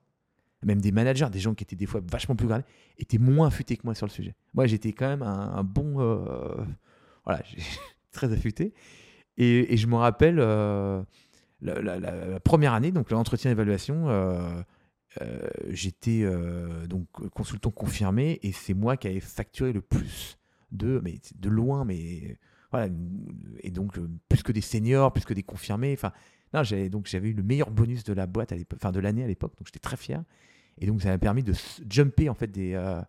même 0.64 0.80
des 0.80 0.92
managers, 0.92 1.28
des 1.30 1.38
gens 1.38 1.54
qui 1.54 1.64
étaient 1.64 1.76
des 1.76 1.86
fois 1.86 2.00
vachement 2.10 2.34
plus 2.34 2.48
gradés, 2.48 2.64
étaient 2.98 3.18
moins 3.18 3.48
affûtés 3.48 3.76
que 3.76 3.82
moi 3.84 3.94
sur 3.94 4.06
le 4.06 4.10
sujet. 4.10 4.34
Moi, 4.54 4.66
j'étais 4.66 4.92
quand 4.92 5.08
même 5.08 5.22
un, 5.22 5.62
bon, 5.62 6.00
euh, 6.00 6.54
voilà, 7.24 7.42
très 8.12 8.32
affûté. 8.32 8.74
Et, 9.36 9.76
je 9.76 9.86
me 9.86 9.94
rappelle 9.94 10.38
euh, 10.40 11.02
la, 11.60 12.40
première 12.40 12.72
année, 12.72 12.90
donc 12.90 13.10
l'entretien 13.10 13.50
d'évaluation. 13.50 14.08
euh, 14.08 14.62
j'étais 15.68 16.24
donc 16.86 17.06
consultant 17.30 17.70
confirmé 17.70 18.38
et 18.42 18.52
c'est 18.52 18.74
moi 18.74 18.96
qui 18.96 19.08
avais 19.08 19.20
facturé 19.20 19.72
le 19.72 19.80
plus 19.80 20.38
de 20.70 21.00
mais 21.02 21.18
de 21.34 21.48
loin 21.48 21.86
mais 21.86 22.38
voilà 22.70 22.92
et 23.60 23.70
donc 23.70 23.98
plus 24.28 24.42
que 24.42 24.52
des 24.52 24.60
seniors 24.60 25.14
plus 25.14 25.24
que 25.24 25.32
des 25.32 25.42
confirmés 25.42 25.94
enfin 25.94 26.12
non 26.52 26.60
donc 26.90 27.06
j'avais 27.06 27.30
eu 27.30 27.32
le 27.32 27.42
meilleur 27.42 27.70
bonus 27.70 28.04
de 28.04 28.12
la 28.12 28.26
boîte 28.26 28.52
à 28.52 28.92
de 28.92 29.00
l'année 29.00 29.24
à 29.24 29.26
l'époque 29.26 29.54
donc 29.56 29.66
j'étais 29.66 29.80
très 29.80 29.96
fier 29.96 30.22
et 30.80 30.86
donc 30.86 31.02
ça 31.02 31.08
m'a 31.10 31.18
permis 31.18 31.42
de 31.42 31.52
jumper 31.90 32.28
en 32.28 32.34
fait 32.34 32.48
des 32.50 32.74
euh, 32.74 33.00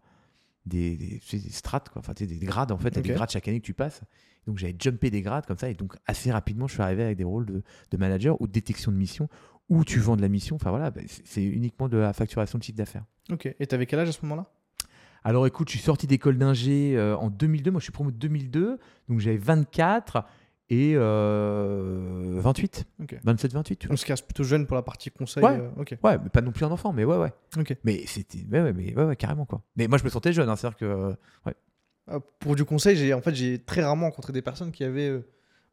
des, 0.66 0.96
des, 0.98 1.20
tu 1.20 1.28
sais, 1.28 1.40
des 1.40 1.50
strates 1.52 1.90
quoi 1.90 2.00
enfin 2.00 2.14
tu 2.14 2.24
sais, 2.24 2.28
des, 2.28 2.38
des 2.38 2.46
grades 2.46 2.72
en 2.72 2.78
fait 2.78 2.92
t'as 2.92 3.00
Ok. 3.00 3.08
des 3.08 3.14
grades 3.14 3.30
chaque 3.32 3.48
année 3.48 3.60
que 3.60 3.66
tu 3.66 3.74
passes 3.74 4.02
donc 4.48 4.58
j'avais 4.58 4.76
jumpé 4.80 5.10
des 5.10 5.22
grades 5.22 5.46
comme 5.46 5.58
ça 5.58 5.70
et 5.70 5.74
donc 5.74 5.96
assez 6.06 6.32
rapidement 6.32 6.68
je 6.68 6.74
suis 6.74 6.82
arrivé 6.82 7.04
avec 7.04 7.18
des 7.18 7.24
rôles 7.24 7.46
de, 7.46 7.64
de 7.92 7.98
manager 7.98 8.40
ou 8.42 8.48
de 8.48 8.52
détection 8.52 8.92
de 8.92 8.98
mission 8.98 9.30
où 9.70 9.84
tu 9.86 10.00
vends 10.00 10.16
de 10.16 10.22
la 10.22 10.30
mission 10.30 10.56
enfin 10.56 10.70
voilà 10.70 10.92
bah, 10.92 11.02
c'est- 11.24 11.44
uniquement 11.44 11.88
de 11.90 11.98
la 11.98 12.14
facturation 12.14 12.58
de 12.60 12.64
chiffre 12.64 12.78
d'affaires 12.78 13.06
Ok. 13.32 13.54
Et 13.60 13.68
t'avais 13.68 13.86
quel 13.86 14.00
âge 14.00 14.10
à 14.10 14.12
ce 14.12 14.22
moment-là? 14.24 14.48
Alors 15.24 15.46
écoute, 15.46 15.68
je 15.70 15.74
suis 15.76 15.84
sorti 15.84 16.08
d'école 16.08 16.38
d'ingé 16.40 16.98
euh, 16.98 17.16
en 17.18 17.30
2002. 17.30 17.70
Moi, 17.70 17.80
je 17.80 17.84
suis 17.84 17.92
promo 17.92 18.10
de 18.10 18.16
2002. 18.16 18.80
Donc 19.08 19.20
j'avais 19.20 19.38
24 19.38 20.26
et 20.70 20.94
euh, 20.96 22.38
28. 22.40 22.86
Ok. 23.02 23.16
27, 23.24 23.54
28, 23.54 23.76
tu 23.78 23.88
vois. 23.88 23.94
On 23.94 23.98
se 23.98 24.06
casse 24.06 24.22
plutôt 24.22 24.44
jeune 24.44 24.66
pour 24.68 24.76
la 24.76 24.82
partie 24.84 25.10
conseil. 25.12 25.44
Ouais. 25.44 25.58
euh, 25.58 25.70
ok. 25.78 25.96
Ouais, 26.04 26.18
mais 26.22 26.30
pas 26.30 26.42
non 26.42 26.52
plus 26.52 26.66
un 26.66 26.72
enfant, 26.72 26.94
mais 26.94 27.04
ouais, 27.06 27.18
ouais. 27.18 27.32
Ok. 27.58 27.76
Mais 27.84 28.04
c'était. 28.06 28.46
Ouais, 28.52 28.62
ouais, 28.62 28.74
mais 28.74 28.96
ouais, 28.96 29.04
ouais, 29.06 29.16
carrément, 29.16 29.46
quoi. 29.46 29.62
Mais 29.76 29.88
moi, 29.88 29.98
je 29.98 30.04
me 30.04 30.10
sentais 30.10 30.34
jeune, 30.34 30.50
hein, 30.50 30.56
c'est-à-dire 30.56 30.78
que. 30.78 30.86
euh, 30.86 31.14
Euh, 32.12 32.20
Pour 32.40 32.56
du 32.56 32.66
conseil, 32.66 32.96
j'ai 32.96 33.14
en 33.14 33.22
fait 33.22 33.36
j'ai 33.36 33.60
très 33.60 33.84
rarement 33.84 34.08
rencontré 34.08 34.34
des 34.34 34.42
personnes 34.42 34.72
qui 34.72 34.84
avaient 34.84 35.10
euh, 35.10 35.28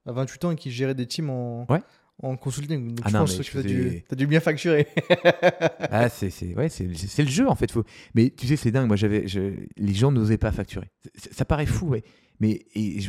bah, 0.04 0.12
28 0.12 0.44
ans 0.44 0.50
et 0.50 0.56
qui 0.56 0.70
géraient 0.70 0.94
des 0.94 1.06
teams 1.06 1.30
en, 1.30 1.64
Ouais. 1.70 1.80
en 2.22 2.36
consulting. 2.36 2.88
Donc 2.88 2.98
Ah 3.04 3.08
je 3.08 3.14
non, 3.14 3.20
pense 3.20 3.36
que 3.38 3.42
tu 3.42 3.56
as, 3.58 3.62
dû, 3.62 4.04
t'as 4.06 4.16
dû 4.16 4.26
bien 4.26 4.40
facturer. 4.40 4.86
ah, 5.90 6.08
c'est 6.10 6.28
c'est- 6.30 6.54
ouais, 6.54 6.68
c'est 6.68 6.92
c'est- 6.94 7.06
c'est 7.06 7.22
le 7.22 7.30
jeu, 7.30 7.48
en 7.48 7.54
fait. 7.54 7.70
Faut... 7.70 7.84
Mais 8.14 8.28
tu 8.30 8.46
sais, 8.46 8.56
c'est 8.56 8.70
dingue. 8.70 8.86
Moi, 8.86 8.96
j'avais. 8.96 9.26
je- 9.26 9.54
Les 9.78 9.94
gens 9.94 10.12
n'osaient 10.12 10.36
pas 10.38 10.52
facturer. 10.52 10.90
Ça 11.32 11.44
paraît 11.46 11.64
fou, 11.66 11.88
ouais. 11.88 12.02
Mais 12.40 12.66
et, 12.74 13.00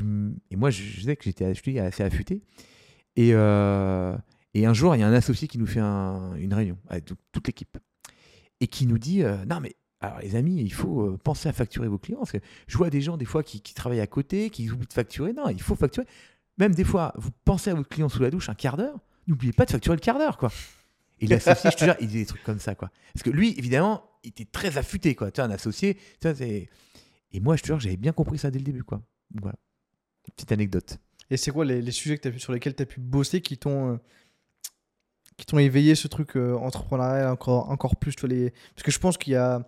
moi, 0.56 0.70
je, 0.70 0.82
je 0.84 1.02
sais 1.02 1.16
que 1.16 1.24
j'étais 1.24 1.46
assez 1.80 2.04
affûté. 2.04 2.42
Et, 3.16 3.32
euh, 3.34 4.16
et 4.54 4.66
un 4.66 4.74
jour, 4.74 4.96
il 4.96 5.00
y 5.00 5.04
a 5.04 5.08
un 5.08 5.14
associé 5.14 5.48
qui 5.48 5.58
nous 5.58 5.66
fait 5.68 5.80
un- 5.80 6.36
une 6.36 6.54
réunion 6.54 6.78
avec 6.88 7.06
tout- 7.06 7.18
toute 7.32 7.48
l'équipe 7.48 7.78
et 8.62 8.68
qui 8.68 8.86
nous 8.88 8.98
dit 9.00 9.24
euh, 9.24 9.44
Non, 9.46 9.60
mais 9.60 9.76
alors, 10.00 10.20
les 10.20 10.36
amis, 10.36 10.62
il 10.62 10.72
faut 10.72 11.02
euh, 11.02 11.18
penser 11.18 11.50
à 11.50 11.54
facturer 11.54 11.88
vos 11.88 11.98
clients. 11.98 12.20
Parce 12.20 12.32
que 12.32 12.38
je 12.68 12.78
vois 12.78 12.90
des 12.90 13.02
gens, 13.02 13.18
des 13.18 13.26
fois, 13.26 13.42
qui, 13.44 13.62
travaillent 13.62 14.00
à 14.00 14.08
côté, 14.08 14.50
qui 14.52 14.70
oublient 14.70 14.88
de 14.88 14.94
facturer. 14.94 15.34
Non, 15.34 15.50
il 15.50 15.62
faut 15.62 15.76
facturer. 15.76 16.06
Même 16.60 16.74
des 16.76 16.84
fois, 16.84 17.14
vous 17.18 17.30
pensez 17.46 17.70
à 17.72 17.74
votre 17.76 17.90
client 17.90 18.10
sous 18.10 18.22
la 18.22 18.30
douche 18.30 18.50
un 18.50 18.56
quart 18.56 18.78
d'heure, 18.78 19.00
n'oubliez 19.28 19.54
pas 19.54 19.66
de 19.66 19.72
facturer 19.72 19.96
le 19.96 20.02
quart 20.02 20.18
d'heure, 20.20 20.38
quoi. 20.38 20.52
Et 21.20 21.26
l'associé, 21.28 21.72
je 21.72 21.78
te 21.78 21.84
jure, 21.86 21.96
il 22.00 22.08
disait 22.08 22.20
des 22.20 22.26
trucs 22.28 22.44
comme 22.44 22.60
ça, 22.60 22.76
quoi. 22.76 22.92
Parce 23.14 23.24
que 23.24 23.32
lui, 23.32 23.56
évidemment, 23.58 24.04
il 24.24 24.30
était 24.30 24.46
très 24.46 24.78
affûté, 24.78 25.16
quoi. 25.16 25.32
Tu 25.32 25.42
vois, 25.42 25.50
un 25.50 25.54
associé, 25.54 25.98
tu. 26.22 26.28
Et 27.34 27.40
moi, 27.42 27.56
je 27.56 27.62
te 27.64 27.68
jure, 27.68 27.80
j'avais 27.80 27.98
bien 27.98 28.12
compris 28.14 28.38
ça 28.38 28.52
dès 28.52 28.60
le 28.60 28.66
début, 28.66 28.84
quoi. 28.84 29.02
Voilà. 29.34 29.58
Petite 30.36 30.52
anecdote. 30.52 30.98
Et 31.30 31.38
c'est 31.38 31.52
quoi 31.52 31.66
les, 31.66 31.82
les 31.82 31.92
sujets 31.92 32.18
que 32.18 32.22
t'as 32.24 32.32
pu- 32.32 32.40
sur 32.40 32.54
lesquels 32.54 32.76
tu 32.76 32.84
as 32.84 32.86
pu 32.86 33.00
bosser 33.00 33.42
qui 33.42 33.58
t'ont 33.58 33.94
euh, 33.94 33.98
qui 35.38 35.46
t'ont 35.46 35.60
éveillé 35.60 35.94
ce 35.96 36.08
truc 36.08 36.36
euh, 36.36 36.56
entrepreneurial 36.56 37.28
encore, 37.30 37.70
encore 37.70 37.96
plus 37.98 38.16
tu 38.16 38.22
vois, 38.22 38.30
les... 38.30 38.52
Parce 38.74 38.84
que 38.84 38.92
je 38.92 39.00
pense 39.00 39.18
qu'il 39.18 39.34
y 39.34 39.36
a. 39.36 39.68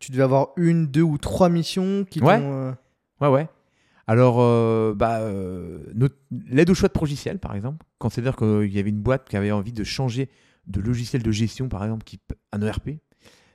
Tu 0.00 0.12
devais 0.12 0.22
avoir 0.22 0.48
une, 0.56 0.86
deux 0.86 1.02
ou 1.02 1.16
trois 1.18 1.48
missions 1.48 2.04
qui 2.04 2.20
Ouais. 2.20 2.38
t'ont. 2.38 2.52
euh, 2.52 2.72
Ouais, 3.20 3.28
ouais. 3.28 3.48
Alors, 4.06 4.36
bah, 4.94 5.20
notre- 5.94 6.16
l'aide 6.30 6.70
au 6.70 6.74
choix 6.74 6.88
de 6.88 6.98
logiciel, 6.98 7.38
par 7.38 7.54
exemple, 7.54 7.84
quand 7.98 8.08
c'est-à-dire 8.10 8.36
qu'il 8.36 8.70
y 8.72 8.78
avait 8.78 8.88
une 8.90 9.00
boîte 9.02 9.28
qui 9.28 9.36
avait 9.36 9.50
envie 9.50 9.72
de 9.72 9.84
changer 9.84 10.30
de 10.66 10.80
logiciel 10.80 11.22
de 11.22 11.30
gestion, 11.30 11.68
par 11.68 11.82
exemple, 11.84 12.04
qui, 12.04 12.20
un 12.52 12.60
ERP. 12.62 12.90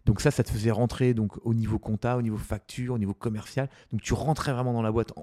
Donc 0.06 0.20
ça, 0.20 0.32
ça 0.32 0.44
te 0.44 0.50
faisait 0.50 0.72
rentrer 0.72 1.14
donc, 1.14 1.34
au 1.46 1.54
niveau 1.54 1.80
compta, 1.80 2.18
au 2.18 2.22
niveau 2.22 2.38
facture, 2.38 2.96
au 2.96 2.98
niveau 2.98 3.14
commercial. 3.14 3.70
Donc 3.92 4.02
tu 4.02 4.14
rentrais 4.14 4.52
vraiment 4.52 4.74
dans 4.74 4.82
la 4.82 4.92
boîte 4.92 5.14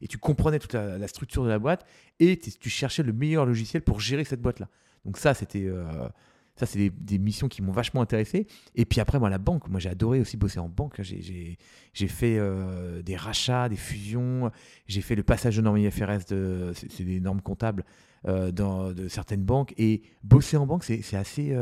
et 0.00 0.08
tu 0.08 0.18
comprenais 0.18 0.58
toute 0.58 0.74
la, 0.74 1.08
structure 1.08 1.44
de 1.44 1.48
la 1.48 1.58
boîte 1.58 1.86
et 2.20 2.38
tu 2.38 2.68
cherchais 2.68 3.02
le 3.02 3.12
meilleur 3.12 3.46
logiciel 3.46 3.82
pour 3.82 4.00
gérer 4.00 4.24
cette 4.24 4.40
boîte-là. 4.40 4.68
Donc 5.04 5.16
ça, 5.16 5.34
c'était... 5.34 5.64
euh, 5.64 6.08
ça, 6.56 6.64
c'est 6.64 6.90
des, 6.90 7.18
missions 7.18 7.48
qui 7.48 7.60
m'ont 7.60 7.72
vachement 7.72 8.00
intéressé. 8.00 8.46
Et 8.74 8.86
puis 8.86 9.00
après, 9.00 9.18
moi, 9.18 9.28
la 9.28 9.36
banque, 9.36 9.68
moi, 9.68 9.78
j'ai 9.78 9.90
adoré 9.90 10.20
aussi 10.20 10.38
bosser 10.38 10.58
en 10.58 10.70
banque. 10.70 11.02
J'ai- 11.02 11.58
fait 11.92 12.38
euh, 12.38 13.02
des 13.02 13.14
rachats, 13.14 13.68
des 13.68 13.76
fusions. 13.76 14.50
J'ai 14.86 15.02
fait 15.02 15.14
le 15.14 15.22
passage 15.22 15.56
de 15.56 15.60
normes 15.60 15.76
IFRS, 15.76 16.24
de, 16.30 16.72
c'est 16.74 17.04
des 17.04 17.20
normes 17.20 17.42
comptables 17.42 17.84
euh, 18.26 18.52
dans, 18.52 18.92
de 18.92 19.06
certaines 19.06 19.44
banques. 19.44 19.74
Et 19.76 20.00
bosser 20.24 20.56
en 20.56 20.66
banque, 20.66 20.84
c'est 20.84 21.14
assez. 21.14 21.54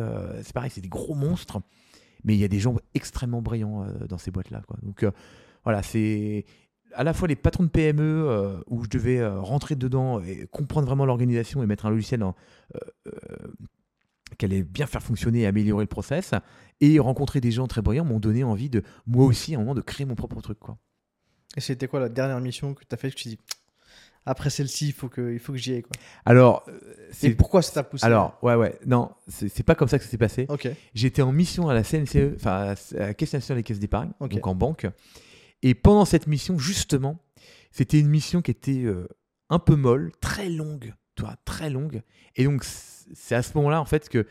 c'est 0.43 0.53
pareil, 0.53 0.71
c'est 0.73 0.81
des 0.81 0.89
gros 0.89 1.17
monstres. 1.17 1.61
Mais 2.25 2.35
il 2.35 2.41
y 2.41 2.45
a 2.45 2.49
des 2.49 2.59
gens 2.59 2.77
extrêmement 2.95 3.43
brillants 3.43 3.85
euh, 3.85 4.07
dans 4.09 4.19
ces 4.19 4.31
boîtes-là. 4.31 4.63
Donc 4.83 5.03
euh, 5.03 5.11
voilà, 5.65 5.83
c'est 5.83 6.45
à 6.95 7.05
la 7.05 7.13
fois 7.13 7.29
les 7.29 7.37
patrons 7.37 7.65
de 7.65 7.69
PME 7.69 8.03
euh, 8.03 8.61
où 8.69 8.85
je 8.85 8.89
devais 8.89 9.27
rentrer 9.27 9.75
dedans 9.75 10.21
et 10.21 10.47
comprendre 10.51 10.87
vraiment 10.87 11.07
l'organisation 11.07 11.63
et 11.63 11.67
mettre 11.67 11.87
un 11.87 11.91
logiciel 11.91 12.23
en, 12.23 12.35
euh, 12.77 13.11
qui 14.39 14.45
allait 14.45 14.63
bien 14.63 14.87
faire 14.87 15.03
fonctionner 15.03 15.41
et 15.41 15.47
améliorer 15.47 15.85
le 15.85 15.89
process. 15.89 16.33
Et 16.81 16.99
rencontrer 16.99 17.41
des 17.41 17.53
gens 17.53 17.67
très 17.67 17.83
brillants 17.83 18.05
m'ont 18.05 18.21
donné 18.21 18.45
envie 18.45 18.69
de, 18.69 18.83
moi 19.07 19.25
aussi, 19.25 19.55
à 19.55 19.59
un 19.59 19.61
moment, 19.61 19.75
de 19.75 19.81
créer 19.81 20.07
mon 20.07 20.17
propre 20.17 20.41
truc. 20.41 20.59
Et 21.57 21.61
c'était 21.61 21.87
quoi 21.87 22.01
la 22.01 22.09
dernière 22.09 22.41
mission 22.41 22.75
que 22.75 22.83
tu 22.85 22.95
as 22.95 22.97
faite 22.97 23.15
que 23.15 23.21
tu 23.21 23.29
dit 23.29 23.39
après 24.27 24.51
celle-ci, 24.51 24.89
il 24.89 24.93
faut 24.93 25.09
que, 25.09 25.33
il 25.33 25.39
faut 25.39 25.53
que 25.53 25.59
j'y 25.59 25.75
aille 25.75 25.83
quoi. 25.83 25.93
Alors, 26.25 26.65
euh, 26.69 27.11
Et 27.23 27.31
pourquoi 27.35 27.63
ça 27.63 27.73
t'a 27.73 27.83
poussé? 27.83 28.05
Alors, 28.07 28.39
ouais, 28.43 28.55
ouais, 28.55 28.79
non, 28.87 29.11
c'est 29.29 29.49
c'est 29.49 29.63
pas 29.63 29.75
comme 29.75 29.89
ça 29.89 29.99
que 29.99 30.05
ça 30.05 30.11
s'est 30.11 30.19
passé. 30.19 30.47
Ok. 30.49 30.69
J'étais 30.95 31.23
en 31.23 31.33
mission 31.33 31.69
à 31.69 31.75
la 31.75 31.83
CNCE, 31.83 32.35
enfin 32.37 32.75
à 32.75 32.75
la 32.99 33.15
Caisse 33.15 33.35
nationale 33.35 33.61
des 33.61 33.65
caisses 33.67 33.81
d'épargne, 33.81 34.11
donc 34.21 34.47
en 34.47 34.55
banque. 34.55 34.87
Et 35.63 35.75
pendant 35.75 36.05
cette 36.05 36.27
mission, 36.27 36.59
justement, 36.59 37.19
c'était 37.71 37.99
une 37.99 38.09
mission 38.09 38.43
qui 38.43 38.51
était 38.51 38.85
euh, 38.85 39.09
un 39.51 39.59
peu 39.59 39.77
molle, 39.77 40.13
très 40.21 40.49
longue, 40.49 40.95
tu 41.17 41.23
vois, 41.23 41.37
très 41.45 41.71
longue. 41.71 42.03
Et 42.37 42.45
donc, 42.45 42.65
c'est 42.65 43.35
à 43.35 43.43
ce 43.43 43.57
moment-là, 43.57 43.81
en 43.81 43.85
fait, 43.85 44.09
que 44.09 44.27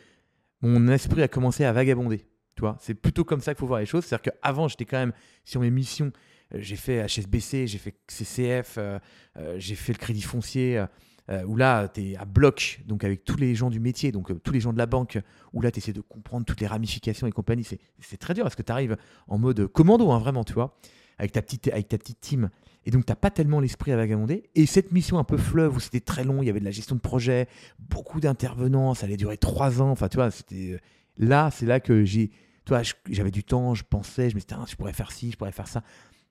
mon 0.61 0.87
esprit 0.87 1.21
a 1.21 1.27
commencé 1.27 1.65
à 1.65 1.71
vagabonder. 1.71 2.25
Tu 2.55 2.61
vois, 2.61 2.77
c'est 2.79 2.93
plutôt 2.93 3.23
comme 3.23 3.41
ça 3.41 3.53
qu'il 3.53 3.59
faut 3.59 3.67
voir 3.67 3.79
les 3.79 3.85
choses. 3.85 4.05
C'est-à-dire 4.05 4.31
qu'avant, 4.33 4.67
j'étais 4.67 4.85
quand 4.85 4.97
même 4.97 5.13
sur 5.43 5.59
mes 5.59 5.71
missions. 5.71 6.11
J'ai 6.53 6.75
fait 6.75 7.05
HSBC, 7.05 7.67
j'ai 7.67 7.77
fait 7.77 7.95
CCF, 8.07 8.75
euh, 8.77 8.99
euh, 9.37 9.55
j'ai 9.57 9.75
fait 9.75 9.93
le 9.93 9.97
crédit 9.97 10.21
foncier. 10.21 10.83
euh, 11.29 11.43
où 11.45 11.55
là, 11.55 11.87
tu 11.87 12.01
es 12.01 12.17
à 12.17 12.25
bloc, 12.25 12.81
donc 12.85 13.05
avec 13.05 13.23
tous 13.23 13.37
les 13.37 13.55
gens 13.55 13.69
du 13.69 13.79
métier, 13.79 14.11
donc 14.11 14.43
tous 14.43 14.51
les 14.51 14.59
gens 14.59 14.73
de 14.73 14.77
la 14.77 14.85
banque, 14.85 15.17
où 15.53 15.61
là, 15.61 15.71
tu 15.71 15.79
essaies 15.79 15.93
de 15.93 16.01
comprendre 16.01 16.45
toutes 16.45 16.59
les 16.59 16.67
ramifications 16.67 17.27
et 17.27 17.31
compagnie. 17.31 17.63
C'est 17.63 18.17
très 18.17 18.33
dur 18.33 18.43
parce 18.43 18.55
que 18.55 18.61
tu 18.61 18.71
arrives 18.73 18.97
en 19.27 19.37
mode 19.37 19.67
commando, 19.67 20.11
hein, 20.11 20.19
vraiment, 20.19 20.43
tu 20.43 20.51
vois, 20.51 20.77
avec 21.17 21.31
ta 21.31 21.41
petite, 21.41 21.69
avec 21.69 21.87
ta 21.87 21.97
petite 21.97 22.19
team. 22.19 22.49
Et 22.85 22.91
donc, 22.91 23.05
tu 23.05 23.15
pas 23.15 23.31
tellement 23.31 23.61
l'esprit 23.61 23.93
à 23.93 23.95
vagabonder. 23.95 24.49
Et 24.55 24.65
cette 24.65 24.91
mission 24.91 25.17
un 25.17 25.23
peu 25.23 25.37
fleuve, 25.37 25.77
où 25.77 25.79
c'était 25.79 26.01
très 26.01 26.25
long, 26.25 26.43
il 26.43 26.47
y 26.47 26.49
avait 26.49 26.59
de 26.59 26.65
la 26.65 26.71
gestion 26.71 26.95
de 26.95 27.01
projet, 27.01 27.47
beaucoup 27.79 28.19
d'intervenants, 28.19 28.93
ça 28.93 29.05
allait 29.05 29.15
durer 29.17 29.37
trois 29.37 29.81
ans. 29.81 29.91
Enfin, 29.91 30.09
tu 30.09 30.17
vois, 30.17 30.31
c'était. 30.31 30.79
Là, 31.17 31.51
c'est 31.51 31.65
là 31.65 31.79
que 31.79 32.03
j'ai. 32.03 32.31
Tu 32.65 32.69
vois, 32.69 32.81
j'avais 33.09 33.31
du 33.31 33.43
temps, 33.43 33.75
je 33.75 33.83
pensais, 33.83 34.29
je 34.29 34.35
me 34.35 34.39
disais, 34.39 34.47
Tiens, 34.47 34.65
je 34.67 34.75
pourrais 34.75 34.93
faire 34.93 35.11
ci, 35.11 35.31
je 35.31 35.37
pourrais 35.37 35.51
faire 35.51 35.67
ça. 35.67 35.83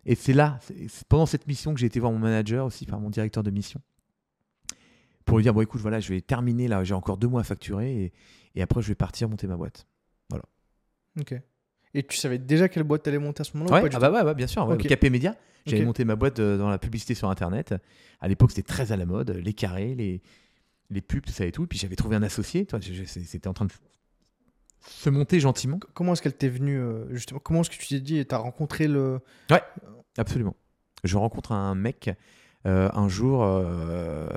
Et 0.04 0.14
c'est 0.14 0.32
là, 0.32 0.58
c'est 0.88 1.04
pendant 1.08 1.26
cette 1.26 1.46
mission 1.46 1.72
que 1.74 1.80
j'ai 1.80 1.86
été 1.86 2.00
voir 2.00 2.10
mon 2.12 2.18
manager 2.18 2.66
aussi, 2.66 2.84
enfin 2.88 2.98
mon 2.98 3.10
directeur 3.10 3.42
de 3.42 3.50
mission, 3.50 3.80
pour 5.24 5.38
lui 5.38 5.44
dire, 5.44 5.54
bon 5.54 5.60
écoute, 5.62 5.80
voilà, 5.80 6.00
je 6.00 6.08
vais 6.12 6.20
terminer 6.20 6.66
là, 6.68 6.82
j'ai 6.82 6.94
encore 6.94 7.16
deux 7.16 7.28
mois 7.28 7.42
à 7.42 7.44
facturer 7.44 8.04
et, 8.04 8.12
et 8.56 8.62
après 8.62 8.82
je 8.82 8.88
vais 8.88 8.94
partir 8.96 9.28
monter 9.28 9.46
ma 9.46 9.56
boîte. 9.56 9.86
Ok. 11.20 11.34
Et 11.94 12.02
tu 12.04 12.16
savais 12.16 12.38
déjà 12.38 12.70
quelle 12.70 12.84
boîte 12.84 13.02
t'allais 13.02 13.18
monter 13.18 13.42
à 13.42 13.44
ce 13.44 13.54
moment-là 13.58 13.80
ou 13.80 13.84
Ouais, 13.84 13.90
pas 13.90 13.96
ah 13.98 14.00
bah 14.00 14.10
ouais, 14.10 14.22
ouais, 14.22 14.34
bien 14.34 14.46
sûr, 14.46 14.66
ouais, 14.66 14.74
Ok. 14.76 14.84
le 14.84 14.88
KP 14.96 15.10
Média. 15.10 15.36
J'avais 15.66 15.82
Ok. 15.82 15.86
monté 15.88 16.04
ma 16.06 16.16
boîte 16.16 16.38
euh, 16.40 16.56
dans 16.56 16.70
la 16.70 16.78
publicité 16.78 17.14
sur 17.14 17.28
Internet. 17.28 17.74
À 18.18 18.28
l'époque, 18.28 18.50
c'était 18.52 18.62
très 18.66 18.92
à 18.92 18.96
la 18.96 19.04
mode, 19.04 19.28
les 19.30 19.52
carrés, 19.52 19.94
les, 19.94 20.22
les 20.88 21.00
pubs, 21.02 21.20
tout 21.22 21.32
ça 21.32 21.44
et 21.44 21.52
tout. 21.52 21.66
Puis 21.66 21.78
j'avais 21.78 21.94
trouvé 21.96 22.16
un 22.16 22.22
associé, 22.22 22.64
toi, 22.64 22.80
c'était 22.80 23.46
en 23.46 23.52
train 23.52 23.66
de 23.66 23.72
se 24.86 25.10
monter 25.10 25.40
gentiment. 25.40 25.78
Comment 25.94 26.12
est-ce 26.12 26.22
qu'elle 26.22 26.36
t'est 26.36 26.48
venue 26.48 26.78
euh, 26.78 27.04
justement 27.12 27.40
Comment 27.40 27.60
est-ce 27.60 27.70
que 27.70 27.76
tu 27.76 27.88
t'es 27.88 28.00
dit 28.00 28.18
et 28.18 28.24
t'as 28.24 28.38
rencontré 28.38 28.88
le 28.88 29.20
Absolument. 30.18 30.56
Je 31.04 31.16
rencontre 31.16 31.52
un 31.52 31.74
mec 31.74 32.10
euh, 32.66 32.88
un 32.92 33.08
jour 33.08 33.42
euh, 33.42 34.28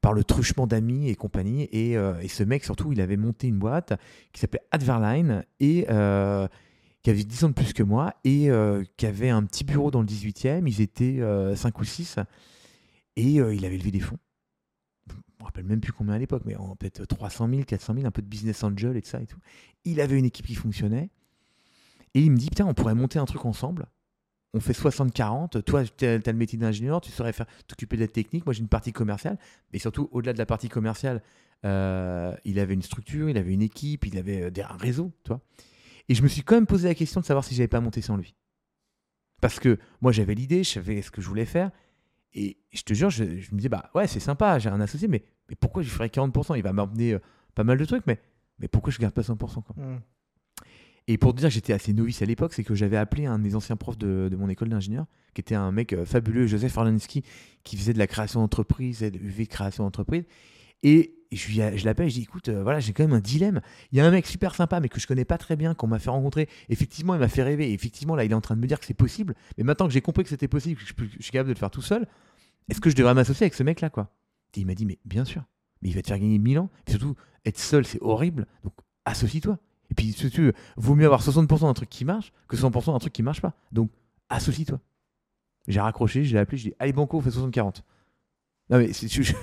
par 0.00 0.12
le 0.12 0.24
truchement 0.24 0.66
d'amis 0.66 1.08
et 1.08 1.16
compagnie. 1.16 1.62
Et, 1.64 1.92
et 1.92 2.28
ce 2.28 2.42
mec, 2.42 2.64
surtout, 2.64 2.92
il 2.92 3.00
avait 3.00 3.16
monté 3.16 3.48
une 3.48 3.58
boîte 3.58 3.94
qui 4.32 4.40
s'appelait 4.40 4.62
Adverline. 4.70 5.44
Et 5.60 5.86
qui 5.86 7.10
avait 7.10 7.24
10 7.24 7.44
ans 7.44 7.48
de 7.48 7.54
plus 7.54 7.74
que 7.74 7.82
moi 7.82 8.14
et 8.24 8.48
qui 8.96 9.06
avait 9.06 9.28
un 9.28 9.44
petit 9.44 9.64
bureau 9.64 9.90
dans 9.90 10.00
le 10.00 10.06
18e. 10.06 10.62
Ils 10.66 10.80
étaient 10.80 11.20
5 11.54 11.78
ou 11.78 11.84
6 11.84 12.18
et 13.16 13.32
il 13.32 13.66
avait 13.66 13.76
levé 13.76 13.90
des 13.90 14.00
fonds. 14.00 14.18
Rappelle 15.54 15.68
même 15.68 15.80
plus 15.80 15.92
combien 15.92 16.14
à 16.14 16.18
l'époque, 16.18 16.42
mais 16.46 16.56
peut-être 16.80 17.06
300 17.06 17.48
000, 17.48 17.62
400 17.62 17.94
000, 17.94 18.06
un 18.06 18.10
peu 18.10 18.22
de 18.22 18.26
business 18.26 18.64
angel 18.64 18.96
et 18.96 19.02
tout 19.02 19.08
ça 19.08 19.22
et 19.22 19.26
tout. 19.26 19.38
Il 19.84 20.00
avait 20.00 20.18
une 20.18 20.24
équipe 20.24 20.46
qui 20.46 20.56
fonctionnait 20.56 21.10
et 22.14 22.20
il 22.20 22.32
me 22.32 22.36
dit 22.36 22.48
Putain, 22.48 22.66
on 22.66 22.74
pourrait 22.74 22.96
monter 22.96 23.20
un 23.20 23.24
truc 23.24 23.44
ensemble. 23.44 23.86
On 24.52 24.58
fait 24.58 24.72
60-40. 24.72 25.62
Toi, 25.62 25.84
tu 25.84 26.06
as, 26.06 26.18
le 26.18 26.32
métier 26.32 26.58
d'ingénieur, 26.58 27.00
tu 27.00 27.12
saurais 27.12 27.32
t'occuper 27.68 27.96
de 27.96 28.00
la 28.00 28.08
technique. 28.08 28.44
Moi, 28.46 28.52
j'ai 28.52 28.62
une 28.62 28.68
partie 28.68 28.92
commerciale. 28.92 29.38
Mais 29.72 29.78
surtout, 29.78 30.08
au-delà 30.10 30.32
de 30.32 30.38
la 30.38 30.46
partie 30.46 30.68
commerciale, 30.68 31.22
euh, 31.64 32.34
il 32.44 32.58
avait 32.58 32.74
une 32.74 32.82
structure, 32.82 33.30
il 33.30 33.38
avait 33.38 33.52
une 33.52 33.62
équipe, 33.62 34.06
il 34.06 34.18
avait 34.18 34.42
euh, 34.42 34.64
un 34.68 34.76
réseau, 34.76 35.12
tu 35.22 35.28
vois. 35.28 35.40
Et 36.08 36.16
je 36.16 36.22
me 36.22 36.28
suis 36.28 36.42
quand 36.42 36.56
même 36.56 36.66
posé 36.66 36.88
la 36.88 36.94
question 36.96 37.20
de 37.20 37.26
savoir 37.26 37.44
si 37.44 37.54
j'avais 37.54 37.68
pas 37.68 37.80
monté 37.80 38.00
sans 38.00 38.16
lui. 38.16 38.34
Parce 39.40 39.60
que 39.60 39.78
moi, 40.00 40.10
j'avais 40.10 40.34
l'idée, 40.34 40.64
je 40.64 40.70
savais 40.70 41.00
ce 41.00 41.12
que 41.12 41.22
je 41.22 41.28
voulais 41.28 41.46
faire. 41.46 41.70
Et 42.32 42.58
je 42.72 42.82
te 42.82 42.94
jure, 42.94 43.10
je, 43.10 43.24
je 43.24 43.52
me 43.52 43.58
disais, 43.58 43.68
bah 43.68 43.90
ouais, 43.94 44.08
c'est 44.08 44.20
sympa, 44.20 44.58
j'ai 44.58 44.68
un 44.68 44.80
associé, 44.80 45.06
mais, 45.06 45.24
mais 45.48 45.56
pourquoi 45.56 45.82
je 45.82 45.90
ferais 45.90 46.08
40% 46.08 46.56
Il 46.56 46.62
va 46.62 46.72
m'emmener 46.72 47.14
euh, 47.14 47.18
pas 47.54 47.64
mal 47.64 47.78
de 47.78 47.84
trucs, 47.84 48.06
mais, 48.06 48.20
mais 48.58 48.68
pourquoi 48.68 48.92
je 48.92 48.98
garde 48.98 49.14
pas 49.14 49.22
100% 49.22 49.36
quoi? 49.36 49.76
Hmm. 49.76 49.98
et 51.06 51.18
pour 51.18 51.32
te 51.34 51.38
dire 51.38 51.48
que 51.48 51.54
j'étais 51.54 51.72
assez 51.72 51.92
novice 51.92 52.22
à 52.22 52.26
l'époque, 52.26 52.52
c'est 52.54 52.64
que 52.64 52.74
j'avais 52.74 52.96
appelé 52.96 53.26
un 53.26 53.38
de 53.38 53.44
mes 53.44 53.54
anciens 53.54 53.76
profs 53.76 53.98
de, 53.98 54.28
de 54.30 54.36
mon 54.36 54.48
école 54.48 54.68
d'ingénieur, 54.68 55.06
qui 55.34 55.40
était 55.40 55.54
un 55.54 55.72
mec 55.72 55.92
euh, 55.92 56.04
fabuleux, 56.04 56.46
Joseph 56.46 56.76
Orlansky, 56.76 57.22
qui 57.62 57.76
faisait 57.76 57.92
de 57.92 57.98
la 57.98 58.06
création 58.06 58.40
d'entreprise, 58.40 59.00
de 59.00 59.18
UV 59.18 59.46
création 59.46 59.84
d'entreprise. 59.84 60.24
Et 60.82 61.14
je, 61.32 61.48
lui 61.48 61.78
je 61.78 61.84
l'appelle, 61.84 62.08
je 62.08 62.14
dis 62.14 62.22
écoute, 62.22 62.48
euh, 62.48 62.62
voilà, 62.62 62.80
j'ai 62.80 62.92
quand 62.92 63.04
même 63.04 63.14
un 63.14 63.20
dilemme. 63.20 63.60
Il 63.90 63.98
y 63.98 64.00
a 64.00 64.06
un 64.06 64.10
mec 64.10 64.26
super 64.26 64.54
sympa, 64.54 64.80
mais 64.80 64.88
que 64.88 65.00
je 65.00 65.06
connais 65.06 65.24
pas 65.24 65.38
très 65.38 65.56
bien, 65.56 65.74
qu'on 65.74 65.86
m'a 65.86 65.98
fait 65.98 66.10
rencontrer. 66.10 66.48
Effectivement, 66.68 67.14
il 67.14 67.20
m'a 67.20 67.28
fait 67.28 67.42
rêver. 67.42 67.70
Et 67.70 67.72
effectivement, 67.72 68.14
là, 68.14 68.24
il 68.24 68.30
est 68.30 68.34
en 68.34 68.40
train 68.40 68.54
de 68.54 68.60
me 68.60 68.66
dire 68.66 68.78
que 68.78 68.86
c'est 68.86 68.94
possible. 68.94 69.34
Mais 69.58 69.64
maintenant 69.64 69.86
que 69.86 69.92
j'ai 69.92 70.00
compris 70.00 70.24
que 70.24 70.30
c'était 70.30 70.48
possible, 70.48 70.80
que 70.80 70.86
je, 70.86 70.92
je 71.18 71.22
suis 71.22 71.32
capable 71.32 71.48
de 71.48 71.54
le 71.54 71.58
faire 71.58 71.70
tout 71.70 71.82
seul, 71.82 72.06
est-ce 72.68 72.80
que 72.80 72.90
je 72.90 72.96
devrais 72.96 73.14
m'associer 73.14 73.44
avec 73.44 73.54
ce 73.54 73.62
mec-là, 73.62 73.90
quoi? 73.90 74.10
Et 74.54 74.60
il 74.60 74.66
m'a 74.66 74.74
dit, 74.74 74.86
mais 74.86 74.98
bien 75.04 75.24
sûr. 75.24 75.42
Mais 75.82 75.88
il 75.90 75.94
va 75.94 76.02
te 76.02 76.08
faire 76.08 76.18
gagner 76.18 76.38
1000 76.38 76.58
ans. 76.58 76.70
Et 76.86 76.90
surtout, 76.92 77.14
être 77.44 77.58
seul, 77.58 77.84
c'est 77.84 78.00
horrible. 78.00 78.46
Donc, 78.62 78.72
associe-toi. 79.04 79.58
Et 79.90 79.94
puis, 79.94 80.12
si 80.12 80.30
tu 80.30 80.40
veux, 80.42 80.52
vaut 80.76 80.94
mieux 80.94 81.06
avoir 81.06 81.22
60% 81.22 81.60
d'un 81.62 81.74
truc 81.74 81.90
qui 81.90 82.04
marche 82.04 82.32
que 82.48 82.56
100% 82.56 82.92
d'un 82.92 82.98
truc 82.98 83.12
qui 83.12 83.22
marche 83.22 83.40
pas. 83.42 83.54
Donc, 83.72 83.90
associe-toi. 84.28 84.80
J'ai 85.68 85.80
raccroché, 85.80 86.24
je 86.24 86.34
l'ai 86.34 86.40
appelé, 86.40 86.56
je 86.58 86.68
dis, 86.68 86.74
allez, 86.78 86.92
Banco, 86.92 87.18
on 87.18 87.20
fait 87.20 87.30
60-40. 87.30 87.82
Non, 88.70 88.78
mais 88.78 88.92
c'est- 88.92 89.08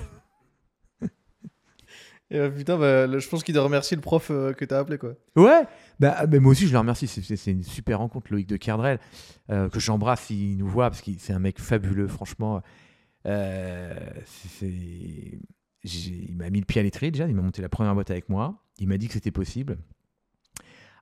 Et 2.30 2.38
bah, 2.38 2.48
putain, 2.50 2.78
bah, 2.78 3.06
le- 3.06 3.18
je 3.18 3.28
pense 3.28 3.44
qu'il 3.44 3.54
doit 3.54 3.62
remercier 3.64 3.94
le 3.94 4.00
prof 4.00 4.30
euh, 4.30 4.54
que 4.54 4.64
t'as 4.64 4.78
appelé, 4.78 4.96
quoi. 4.96 5.12
Ouais, 5.36 5.64
bah, 6.00 6.24
bah, 6.26 6.40
moi 6.40 6.52
aussi 6.52 6.66
je 6.66 6.72
le 6.72 6.78
remercie. 6.78 7.06
C'est- 7.06 7.50
une 7.50 7.62
super 7.62 7.98
rencontre, 7.98 8.32
Loïc 8.32 8.46
de 8.46 8.56
Kerdrel, 8.56 8.98
euh, 9.50 9.68
que 9.68 9.78
j'embrasse 9.78 10.22
s'il 10.22 10.56
nous 10.56 10.66
voit, 10.68 10.88
parce 10.88 11.02
que 11.02 11.10
c'est 11.18 11.34
un 11.34 11.38
mec 11.38 11.60
fabuleux, 11.60 12.08
franchement. 12.08 12.62
Euh, 13.26 13.94
il 14.62 16.36
m'a 16.36 16.50
mis 16.50 16.60
le 16.60 16.66
pied 16.66 16.80
à 16.80 16.84
l'étrier 16.84 17.10
déjà, 17.10 17.28
il 17.28 17.34
m'a 17.34 17.42
monté 17.42 17.62
la 17.62 17.68
première 17.68 17.94
boîte 17.94 18.10
avec 18.10 18.28
moi, 18.28 18.62
il 18.78 18.88
m'a 18.88 18.98
dit 18.98 19.08
que 19.08 19.14
c'était 19.14 19.30
possible. 19.30 19.78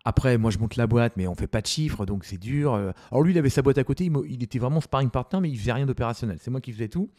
Après, 0.04 0.38
moi 0.38 0.50
je 0.50 0.58
monte 0.58 0.76
la 0.76 0.86
boîte, 0.86 1.14
mais 1.16 1.26
on 1.26 1.34
fait 1.34 1.46
pas 1.46 1.60
de 1.60 1.66
chiffres, 1.66 2.06
donc 2.06 2.24
c'est 2.24 2.38
dur. 2.38 2.74
Euh, 2.74 2.92
Alors 3.10 3.22
lui, 3.22 3.32
il 3.32 3.38
avait 3.38 3.50
sa 3.50 3.62
boîte 3.62 3.78
à 3.78 3.84
côté, 3.84 4.10
il 4.28 4.42
était 4.42 4.58
vraiment 4.58 4.80
sparring 4.80 5.10
partner, 5.10 5.40
mais 5.40 5.50
il 5.50 5.58
faisait 5.58 5.72
rien 5.72 5.86
d'opérationnel. 5.86 6.38
C'est 6.40 6.50
moi 6.50 6.60
qui 6.60 6.72
faisais 6.72 6.88
tout. 6.88 7.10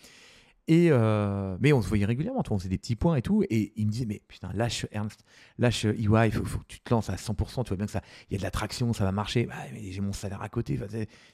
Et 0.67 0.87
euh, 0.91 1.57
mais 1.59 1.73
on 1.73 1.81
se 1.81 1.87
voyait 1.87 2.05
régulièrement, 2.05 2.43
on 2.49 2.57
faisait 2.57 2.69
des 2.69 2.77
petits 2.77 2.95
points 2.95 3.15
et 3.15 3.21
tout. 3.21 3.43
Et 3.49 3.73
il 3.75 3.87
me 3.87 3.91
disait, 3.91 4.05
mais 4.05 4.21
putain, 4.27 4.51
lâche 4.53 4.85
Ernst, 4.91 5.23
lâche 5.57 5.85
EY, 5.85 5.95
il 6.25 6.31
faut, 6.31 6.59
que 6.59 6.65
tu 6.67 6.79
te 6.79 6.93
lances 6.93 7.09
à 7.09 7.15
100%, 7.15 7.63
tu 7.63 7.69
vois 7.69 7.77
bien 7.77 7.85
que 7.85 7.91
ça, 7.91 8.01
il 8.29 8.33
y 8.33 8.35
a 8.35 8.39
de 8.39 8.43
l'attraction, 8.43 8.93
ça 8.93 9.03
va 9.03 9.11
marcher. 9.11 9.45
Bah, 9.45 9.55
mais 9.73 9.91
j'ai 9.91 10.01
mon 10.01 10.13
salaire 10.13 10.41
à 10.41 10.49
côté, 10.49 10.79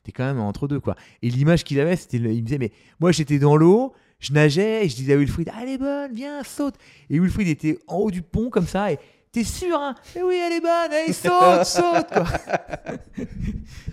t'es 0.04 0.12
quand 0.12 0.26
même 0.26 0.40
entre 0.40 0.68
deux, 0.68 0.80
quoi. 0.80 0.96
Et 1.22 1.30
l'image 1.30 1.64
qu'il 1.64 1.80
avait, 1.80 1.96
c'était, 1.96 2.18
il 2.18 2.24
me 2.24 2.48
disait, 2.48 2.58
mais 2.58 2.72
moi 3.00 3.12
j'étais 3.12 3.40
dans 3.40 3.58
l'eau, 3.58 3.94
je 4.20 4.34
nageais, 4.34 4.86
et 4.86 4.90
je 4.90 4.96
disais 4.96 5.14
à 5.14 5.18
Wilfried, 5.18 5.50
est 5.50 5.78
bonne, 5.78 6.14
viens, 6.14 6.44
saute. 6.44 6.76
Et 7.10 7.20
Wilfried 7.20 7.48
était 7.48 7.78
en 7.88 7.98
haut 7.98 8.12
du 8.12 8.22
pont 8.22 8.50
comme 8.50 8.68
ça, 8.68 8.92
t'es 9.38 9.44
sûr, 9.44 9.80
hein? 9.80 9.94
Eh 10.16 10.24
oui, 10.24 10.36
elle 10.36 10.54
est 10.54 10.62
bonne, 10.62 10.92
allez, 10.92 11.14
saute, 11.14 11.64
saute, 11.66 12.08
quoi. 12.08 12.26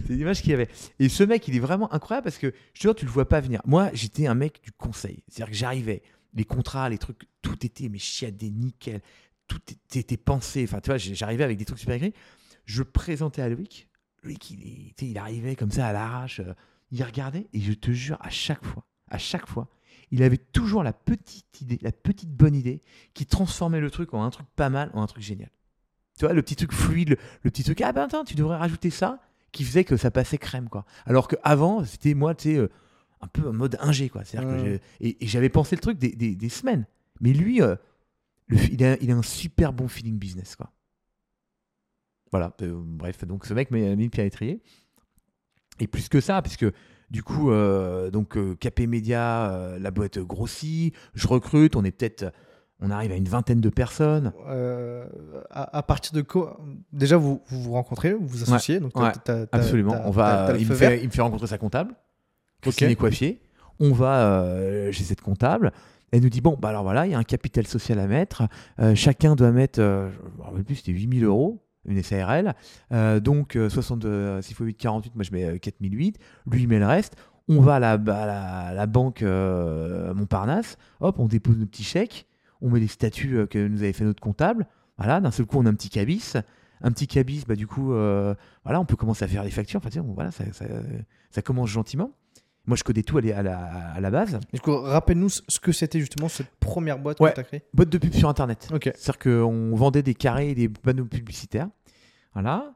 c'est 0.06 0.12
l'image 0.14 0.40
qu'il 0.40 0.52
y 0.52 0.54
avait. 0.54 0.68
Et 0.98 1.10
ce 1.10 1.22
mec, 1.22 1.46
il 1.48 1.56
est 1.56 1.60
vraiment 1.60 1.92
incroyable 1.92 2.24
parce 2.24 2.38
que 2.38 2.54
je 2.72 2.78
te 2.78 2.82
jure, 2.82 2.94
tu 2.94 3.04
le 3.04 3.10
vois 3.10 3.28
pas 3.28 3.40
venir. 3.40 3.60
Moi, 3.66 3.90
j'étais 3.92 4.26
un 4.26 4.34
mec 4.34 4.62
du 4.62 4.72
conseil. 4.72 5.22
C'est-à-dire 5.28 5.52
que 5.52 5.56
j'arrivais, 5.58 6.02
les 6.32 6.44
contrats, 6.44 6.88
les 6.88 6.96
trucs, 6.98 7.28
tout 7.42 7.64
était 7.66 7.90
mais 7.90 7.98
chiadé, 7.98 8.50
nickel. 8.50 9.02
Tout 9.46 9.60
était, 9.94 10.16
pensé. 10.16 10.64
Enfin, 10.64 10.80
tu 10.80 10.88
vois, 10.88 10.96
j'arrivais 10.96 11.44
avec 11.44 11.58
des 11.58 11.66
trucs 11.66 11.78
super 11.78 11.96
écrits. 11.96 12.14
Je 12.64 12.82
présentais 12.82 13.42
à 13.42 13.48
Loïc. 13.50 13.88
Loïc, 14.22 14.50
il, 14.50 14.94
il 15.02 15.18
arrivait 15.18 15.56
comme 15.56 15.70
ça 15.70 15.86
à 15.86 15.92
l'arrache. 15.92 16.40
euh, 16.40 16.54
il 16.90 17.02
regardait 17.02 17.48
et 17.52 17.60
je 17.60 17.72
te 17.72 17.90
jure, 17.90 18.16
à 18.20 18.30
chaque 18.30 18.64
fois, 18.64 18.86
à 19.10 19.18
chaque 19.18 19.46
fois, 19.46 19.68
il 20.10 20.22
avait 20.22 20.36
toujours 20.38 20.82
la 20.82 20.92
petite 20.92 21.60
idée, 21.60 21.78
la 21.82 21.92
petite 21.92 22.30
bonne 22.30 22.54
idée 22.54 22.80
qui 23.14 23.26
transformait 23.26 23.80
le 23.80 23.90
truc 23.90 24.14
en 24.14 24.22
un 24.22 24.30
truc 24.30 24.46
pas 24.56 24.70
mal, 24.70 24.90
en 24.94 25.02
un 25.02 25.06
truc 25.06 25.22
génial. 25.22 25.50
Tu 26.18 26.24
vois, 26.24 26.34
le 26.34 26.42
petit 26.42 26.56
truc 26.56 26.72
fluide, 26.72 27.10
le, 27.10 27.16
le 27.42 27.50
petit 27.50 27.64
truc, 27.64 27.80
ah 27.80 27.92
ben 27.92 28.02
attends, 28.02 28.24
tu 28.24 28.34
devrais 28.34 28.56
rajouter 28.56 28.90
ça, 28.90 29.20
qui 29.52 29.64
faisait 29.64 29.84
que 29.84 29.96
ça 29.96 30.10
passait 30.10 30.38
crème, 30.38 30.68
quoi. 30.68 30.84
Alors 31.06 31.26
qu'avant, 31.28 31.84
c'était 31.84 32.14
moi, 32.14 32.34
tu 32.34 32.50
sais, 32.50 32.56
euh, 32.56 32.68
un 33.20 33.26
peu 33.28 33.48
en 33.48 33.52
mode 33.52 33.76
ingé, 33.80 34.08
quoi. 34.08 34.24
C'est-à-dire 34.24 34.50
que 34.64 34.80
et, 35.00 35.24
et 35.24 35.26
j'avais 35.26 35.48
pensé 35.48 35.74
le 35.76 35.80
truc 35.80 35.98
des, 35.98 36.10
des- 36.12 36.36
des 36.36 36.48
semaines. 36.48 36.86
Mais 37.20 37.32
lui, 37.32 37.62
euh, 37.62 37.74
le 38.46 38.58
il, 38.70 38.84
a, 38.84 38.96
il 39.00 39.10
a 39.10 39.16
un 39.16 39.22
super 39.22 39.72
bon 39.72 39.88
feeling 39.88 40.18
business, 40.18 40.54
quoi. 40.56 40.70
Voilà, 42.30 42.54
euh, 42.62 42.74
bref, 42.84 43.24
donc 43.24 43.46
ce 43.46 43.54
mec 43.54 43.70
m'a 43.70 43.78
mis 43.94 44.04
le 44.04 44.10
pied 44.10 44.20
à 44.22 44.24
l'étrier. 44.24 44.60
Et 45.80 45.86
plus 45.86 46.08
que 46.08 46.20
ça, 46.20 46.42
puisque 46.42 46.66
du 47.10 47.22
coup, 47.22 47.50
euh, 47.50 48.10
donc 48.10 48.36
euh, 48.36 48.54
KP 48.56 48.80
Media, 48.88 49.50
euh, 49.52 49.78
la 49.78 49.90
boîte 49.90 50.18
grossit, 50.18 50.94
je 51.14 51.26
recrute, 51.28 51.76
on 51.76 51.84
est 51.84 51.90
peut-être, 51.92 52.32
on 52.80 52.90
arrive 52.90 53.12
à 53.12 53.16
une 53.16 53.28
vingtaine 53.28 53.60
de 53.60 53.68
personnes. 53.68 54.32
Euh, 54.48 55.06
à, 55.50 55.78
à 55.78 55.82
partir 55.82 56.12
de 56.12 56.22
quoi 56.22 56.58
Déjà, 56.92 57.16
vous 57.16 57.40
vous, 57.48 57.62
vous 57.62 57.72
rencontrez, 57.72 58.12
vous 58.14 58.26
vous 58.26 58.42
associez. 58.42 58.80
donc 58.80 58.96
Ouais, 58.98 59.12
Absolument. 59.52 60.00
on 60.04 60.10
va, 60.10 60.54
il, 60.58 60.68
me 60.68 60.74
fait, 60.74 61.00
il 61.00 61.06
me 61.06 61.12
fait 61.12 61.22
rencontrer 61.22 61.46
sa 61.46 61.58
comptable, 61.58 61.94
Christine 62.62 62.86
Ok. 62.88 62.92
est 62.92 62.96
coiffier. 62.96 63.40
On 63.80 63.92
va 63.92 64.32
euh, 64.32 64.92
chez 64.92 65.04
cette 65.04 65.20
comptable. 65.20 65.72
Elle 66.12 66.22
nous 66.22 66.28
dit 66.30 66.40
bon, 66.40 66.56
bah 66.60 66.68
alors 66.68 66.84
voilà, 66.84 67.06
il 67.06 67.12
y 67.12 67.14
a 67.14 67.18
un 67.18 67.24
capital 67.24 67.66
social 67.66 67.98
à 67.98 68.06
mettre. 68.06 68.44
Euh, 68.78 68.94
chacun 68.94 69.34
doit 69.34 69.50
mettre, 69.50 69.80
euh, 69.80 70.10
je 70.12 70.38
me 70.38 70.44
rappelle 70.44 70.62
plus, 70.64 70.76
c'était 70.76 70.92
8000 70.92 71.24
euros, 71.24 71.63
une 71.86 72.02
SARL. 72.02 72.54
Euh, 72.92 73.20
donc, 73.20 73.56
euh, 73.56 73.68
60, 73.68 74.04
euh, 74.04 74.42
6 74.42 74.52
x 74.52 74.60
8, 74.60 74.74
48, 74.74 75.14
moi 75.14 75.24
je 75.24 75.32
mets 75.32 75.44
euh, 75.44 75.58
4008. 75.58 76.18
Lui, 76.46 76.62
il 76.62 76.68
met 76.68 76.78
le 76.78 76.86
reste. 76.86 77.16
On 77.48 77.60
va 77.60 77.74
à 77.74 78.72
la, 78.74 78.86
banque 78.86 79.22
euh, 79.22 80.14
Montparnasse. 80.14 80.78
Hop, 81.00 81.18
on 81.18 81.26
dépose 81.26 81.58
nos 81.58 81.66
petits 81.66 81.84
chèques. 81.84 82.26
On 82.62 82.70
met 82.70 82.80
les 82.80 82.86
statuts 82.86 83.36
euh, 83.36 83.46
que 83.46 83.66
nous 83.66 83.82
avait 83.82 83.92
fait 83.92 84.04
notre 84.04 84.22
comptable. 84.22 84.66
Voilà, 84.96 85.20
d'un 85.20 85.30
seul 85.30 85.44
coup, 85.44 85.58
on 85.58 85.66
a 85.66 85.68
un 85.68 85.74
petit 85.74 85.90
cabis. 85.90 86.34
Un 86.80 86.90
petit 86.90 87.06
cabis, 87.06 87.44
bah, 87.46 87.54
du 87.54 87.66
coup, 87.66 87.92
euh, 87.92 88.34
on 88.64 88.84
peut 88.86 88.96
commencer 88.96 89.24
à 89.24 89.28
faire 89.28 89.44
les 89.44 89.50
factures. 89.50 89.80
Enfin, 89.84 90.00
bon, 90.00 90.14
voilà, 90.14 90.30
ça 90.32 91.42
commence 91.42 91.68
gentiment. 91.68 92.12
Moi, 92.66 92.76
je 92.76 92.82
codais 92.84 93.02
tout 93.02 93.18
à 93.18 93.20
la, 93.20 93.38
à 93.38 93.42
la, 93.42 93.58
à 93.94 94.00
la 94.00 94.10
base. 94.10 94.40
Du 94.52 94.60
coup, 94.60 94.74
rappelle-nous 94.76 95.28
ce 95.28 95.60
que 95.60 95.70
c'était 95.72 96.00
justement 96.00 96.28
cette 96.28 96.50
première 96.60 96.98
boîte 96.98 97.20
Ouais. 97.20 97.30
que 97.30 97.34
tu 97.34 97.40
as 97.40 97.44
créée. 97.44 97.62
Boîte 97.74 97.90
de 97.90 97.98
pub 97.98 98.14
sur 98.14 98.28
Internet. 98.28 98.68
C'est-à-dire 98.70 99.18
qu'on 99.18 99.74
vendait 99.76 100.02
des 100.02 100.14
carrés 100.14 100.50
et 100.50 100.54
des 100.54 100.68
panneaux 100.68 101.04
publicitaires. 101.04 101.68
Voilà. 102.32 102.72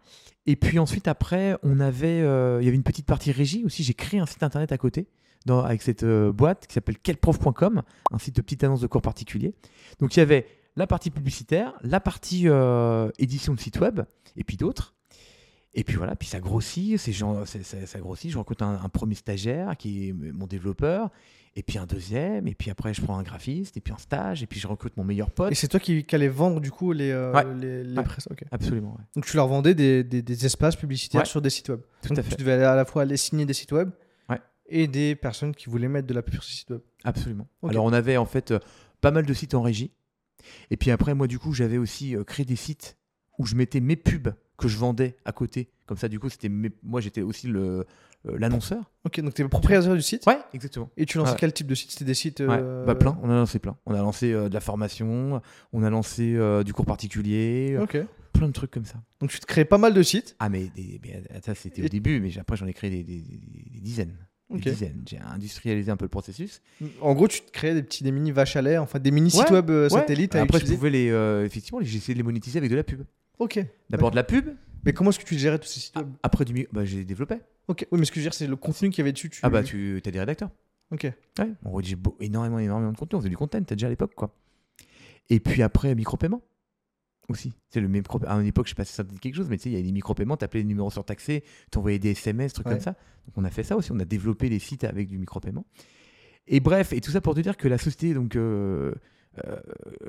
Et 0.47 0.57
puis 0.57 0.79
ensuite, 0.79 1.09
après, 1.09 1.57
on 1.63 1.81
avait, 1.81 2.21
euh, 2.21 2.59
il 2.61 2.65
y 2.65 2.69
avait 2.69 2.77
une 2.77 2.83
petite 2.83 3.07
partie 3.07 3.33
régie 3.33 3.65
aussi. 3.65 3.83
J'ai 3.83 3.95
créé 3.95 4.21
un 4.21 4.27
site 4.27 4.43
internet 4.43 4.73
à 4.73 4.79
côté 4.79 5.07
dans, 5.47 5.63
avec 5.63 5.83
cette 5.83 6.03
euh, 6.05 6.33
boîte 6.33 6.67
qui 6.67 6.75
s'appelle 6.75 6.99
quelprof.com, 6.99 7.83
un 8.13 8.19
site 8.19 8.37
de 8.37 8.43
petite 8.43 8.65
annonce 8.65 8.81
de 8.81 8.87
cours 8.87 9.03
particulier. 9.03 9.55
Donc 10.01 10.17
il 10.17 10.21
y 10.21 10.23
avait 10.23 10.47
la 10.77 10.87
partie 10.87 11.11
publicitaire, 11.11 11.73
la 11.83 12.01
partie 12.01 12.45
euh, 12.49 13.11
édition 13.19 13.53
de 13.55 13.61
site 13.61 13.81
web, 13.81 14.01
et 14.37 14.45
puis 14.45 14.57
d'autres. 14.57 14.95
Et 15.75 15.85
puis 15.85 15.97
voilà, 15.97 16.17
puis 16.17 16.27
ça 16.29 16.41
grossit, 16.41 16.97
c'est 16.99 17.13
genre- 17.13 17.47
c'est- 17.47 17.63
ça, 17.63 17.87
ça 17.87 17.99
grossit. 18.01 18.31
Je 18.31 18.39
rencontre 18.39 18.65
un, 18.65 18.81
un 18.83 18.89
premier 18.89 19.15
stagiaire 19.15 19.77
qui 19.77 20.09
est 20.09 20.13
mon 20.13 20.47
développeur, 20.47 21.11
et 21.57 21.63
puis 21.63 21.79
un 21.79 21.87
deuxième, 21.87 22.49
et 22.49 22.55
puis 22.55 22.71
après 22.71 22.95
je 22.95 23.03
prends 23.03 23.19
un 23.19 23.23
graphiste, 23.23 23.77
et 23.77 23.81
puis 23.81 23.93
un 23.93 23.99
stage, 23.99 24.43
et 24.43 24.47
puis 24.47 24.59
je 24.59 24.67
recrute 24.67 24.97
mon 24.97 25.05
meilleur 25.05 25.31
pote. 25.31 25.53
Et 25.53 25.55
c'est 25.55 25.69
toi 25.69 25.79
qui, 25.79 26.05
qui 26.05 26.15
allais 26.15 26.29
vendre 26.29 26.61
du 26.61 26.71
coup 26.71 26.93
les, 26.93 27.11
euh, 27.11 27.33
Ouais. 27.33 27.45
les, 27.55 27.85
les 27.85 27.97
Ouais. 27.97 28.03
presses. 28.03 28.29
ok. 28.31 28.45
Absolument, 28.51 28.93
ouais. 28.99 29.05
Donc 29.15 29.27
tu 29.27 29.37
leur 29.37 29.47
vendais 29.47 29.75
des, 29.75 30.03
des- 30.05 30.23
des 30.23 30.47
espaces 30.47 30.75
publicitaires 30.77 31.27
sur 31.27 31.43
des 31.43 31.51
sites 31.51 31.69
web. 31.69 31.81
tout 32.03 32.09
Donc 32.09 32.19
à 32.19 32.23
fait. 32.23 32.31
tu 32.31 32.37
devais 32.43 32.53
aller 32.53 32.65
à 32.65 32.75
la 32.75 32.85
fois 32.85 33.03
aller 33.03 33.17
signer 33.17 33.45
des 33.45 33.55
sites 33.55 33.73
web 33.73 33.91
et 34.71 34.87
des 34.87 35.15
personnes 35.17 35.55
qui 35.55 35.71
voulaient 35.71 35.89
mettre 35.89 36.07
de 36.07 36.13
la 36.13 36.21
pub 36.23 36.35
sur 36.35 36.45
ces 36.45 36.53
sites 36.53 36.71
web. 36.71 36.81
Absolument. 37.05 37.47
Alors 37.67 37.85
on 37.87 37.93
avait 37.93 38.17
en 38.19 38.27
fait 38.27 38.51
euh, 38.51 38.59
pas 39.01 39.11
mal 39.11 39.25
de 39.25 39.33
sites 39.33 39.55
en 39.55 39.63
régie. 39.63 39.93
Et 40.71 40.77
puis 40.77 40.91
après, 40.91 41.15
moi 41.15 41.27
du 41.27 41.39
coup, 41.39 41.53
j'avais 41.55 41.79
aussi 41.79 42.15
euh, 42.15 42.23
créé 42.25 42.45
des 42.45 42.55
sites 42.57 42.97
où 43.39 43.47
je 43.47 43.55
mettais 43.55 43.81
mes 43.81 43.97
pubs 43.97 44.29
que 44.59 44.69
je 44.69 44.77
vendais 44.77 45.17
à 45.25 45.33
côté. 45.33 45.71
Comme 45.87 45.97
ça, 45.97 46.09
du 46.09 46.19
coup, 46.21 46.29
c'était 46.29 46.51
mes- 46.51 46.71
moi 46.83 47.01
j'étais 47.01 47.23
aussi 47.23 47.47
le 47.49 47.87
euh, 48.27 48.37
l'annonceur. 48.37 48.91
Ok, 49.05 49.21
donc 49.21 49.33
tu 49.35 49.43
es 49.43 49.45
le 49.45 49.49
propriétaire 49.49 49.95
du 49.95 50.03
site 50.03 50.27
Ouais, 50.27 50.39
exactement. 50.53 50.91
et 50.97 51.07
tu 51.07 51.17
lançais 51.19 51.31
Ouais. 51.33 51.37
quel 51.39 51.53
type 51.53 51.69
de 51.69 51.75
site? 51.77 51.93
C'était 51.93 52.05
des 52.05 52.15
sites. 52.15 52.41
Ouais, 52.41 52.47
euh, 52.51 52.85
bah 52.85 52.97
plein, 52.97 53.17
on 53.23 53.31
a 53.31 53.35
lancé 53.35 53.61
plein. 53.61 53.77
On 53.87 53.95
a 53.95 53.99
lancé 53.99 54.33
euh, 54.33 54.49
de 54.49 54.55
la 54.55 54.61
formation, 54.61 55.41
on 55.73 55.83
a 55.85 55.89
lancé 55.89 56.35
euh, 56.35 56.65
du 56.65 56.75
cours 56.75 56.85
particulier. 56.85 57.79
Ok. 57.81 57.97
plein 58.33 58.47
de 58.49 58.53
trucs 58.53 58.71
comme 58.71 58.85
ça. 58.85 59.01
Donc 59.21 59.31
tu 59.31 59.41
te 59.41 59.47
crées 59.47 59.65
pas 59.65 59.79
mal 59.79 59.95
de 59.95 60.03
sites. 60.03 60.37
Ah, 60.41 60.49
mais, 60.49 60.69
des- 60.77 61.01
mais, 61.03 61.23
ça, 61.45 61.55
c'était 61.57 61.83
au 61.85 61.89
début, 61.89 62.21
mais 62.21 62.37
après, 62.39 62.57
j'en 62.57 62.67
ai 62.67 62.73
créé 62.75 62.91
des, 62.91 63.03
des- 63.03 63.21
des- 63.23 63.71
des 63.71 63.81
dizaines. 63.81 64.17
Ok. 64.51 64.61
Des 64.61 64.71
dizaines. 64.71 65.03
J'ai 65.07 65.19
industrialisé 65.19 65.91
un 65.91 65.97
peu 65.97 66.05
le 66.07 66.09
processus. 66.11 66.63
En 67.03 67.15
gros, 67.15 67.29
tu 67.29 67.41
te 67.43 67.51
crées 67.51 67.75
des 67.75 67.83
petits, 67.83 68.03
des 68.03 68.13
mini 68.13 68.31
vaches 68.33 68.57
à 68.57 68.63
lait, 68.63 68.79
enfin 68.79 68.99
des 68.99 69.11
mini 69.11 69.31
sites 69.31 69.43
Ouais, 69.51 69.57
web 69.57 69.71
euh, 69.71 69.85
Ouais. 69.85 69.91
satellites 69.91 70.35
à 70.37 70.41
Après, 70.43 70.59
je 70.59 70.65
utiliser. 70.65 70.77
pouvais 70.79 70.91
les. 70.91 71.11
euh, 71.11 71.45
effectivement, 71.45 71.81
j'ai 71.83 71.99
essayé 71.99 72.15
de 72.15 72.19
les 72.19 72.23
monétiser 72.25 72.59
avec 72.59 72.71
de 72.71 72.77
la 72.77 72.85
pub. 72.85 73.03
Ok. 73.39 73.61
D'abord 73.91 74.11
de 74.11 74.17
la 74.17 74.25
pub, 74.25 74.49
Mais 74.85 74.93
comment 74.95 75.11
est-ce 75.11 75.19
que 75.19 75.25
tu 75.25 75.37
gérais 75.39 75.59
tous 75.59 75.69
ces 75.69 75.81
sites 75.81 75.97
web? 75.97 76.09
après 76.23 76.45
du. 76.47 76.67
Bah, 76.73 76.85
j'ai 76.85 77.05
développé. 77.05 77.37
Ok. 77.69 77.87
Oui, 77.93 77.99
mais 77.99 78.07
ce 78.07 78.11
que 78.11 78.17
je 78.17 78.21
veux 78.21 78.25
dire, 78.31 78.35
c'est 78.35 78.47
le 78.47 78.57
contenu 78.57 78.89
qu'il 78.91 78.99
y 78.99 79.03
avait 79.03 79.13
dessus. 79.13 79.29
Tu... 79.29 79.41
Ah, 79.43 79.51
bah, 79.51 79.63
tu 79.63 80.01
as 80.05 80.11
des 80.11 80.19
rédacteurs. 80.21 80.51
Ok. 80.91 81.03
Ouais, 81.39 81.49
on 81.67 81.75
rédige 81.75 81.97
beau- 81.97 82.17
énormément, 82.19 82.59
énormément 82.59 82.93
de 82.93 82.97
contenu. 82.97 83.17
On 83.17 83.21
faisait 83.21 83.29
du 83.29 83.37
content, 83.37 83.63
t'as 83.63 83.75
déjà 83.75 83.89
à 83.89 83.91
l'époque, 83.91 84.15
quoi. 84.15 84.35
Et 85.29 85.41
puis 85.41 85.63
après, 85.63 85.95
micro-paiement 85.95 86.41
aussi. 87.29 87.53
C'est 87.71 87.81
le 87.81 87.89
micro 87.89 88.21
À 88.27 88.35
une 88.35 88.47
époque, 88.47 88.67
je 88.67 88.71
sais 88.71 88.75
pas 88.75 88.85
si 88.85 88.93
ça 88.93 89.05
dit 89.05 89.19
quelque 89.19 89.35
chose, 89.35 89.49
mais 89.49 89.57
tu 89.57 89.65
sais, 89.65 89.71
il 89.71 89.77
y 89.77 89.79
a 89.79 89.83
des 89.83 89.93
micro-paiements, 89.93 90.37
t'appelais 90.37 90.61
les 90.61 90.67
numéros 90.67 90.91
surtaxés, 90.91 91.45
t'envoyais 91.71 91.99
des 91.99 92.11
SMS, 92.11 92.53
trucs 92.53 92.67
Ouais. 92.67 92.73
comme 92.75 92.81
ça. 92.83 92.93
Donc 93.27 93.35
on 93.37 93.45
a 93.45 93.51
fait 93.51 93.63
ça 93.63 93.77
aussi, 93.77 93.93
on 93.93 93.99
a 94.01 94.05
développé 94.05 94.49
les 94.49 94.59
sites 94.59 94.85
avec 94.85 95.09
du 95.09 95.19
micro-paiement. 95.19 95.65
Et 96.47 96.61
bref, 96.61 96.93
et 96.93 97.01
tout 97.01 97.11
ça 97.11 97.21
pour 97.21 97.35
te 97.35 97.41
dire 97.41 97.57
que 97.57 97.69
la 97.69 97.79
société, 97.79 98.15
donc. 98.15 98.37
Euh, 98.37 98.95
euh, 99.47 99.61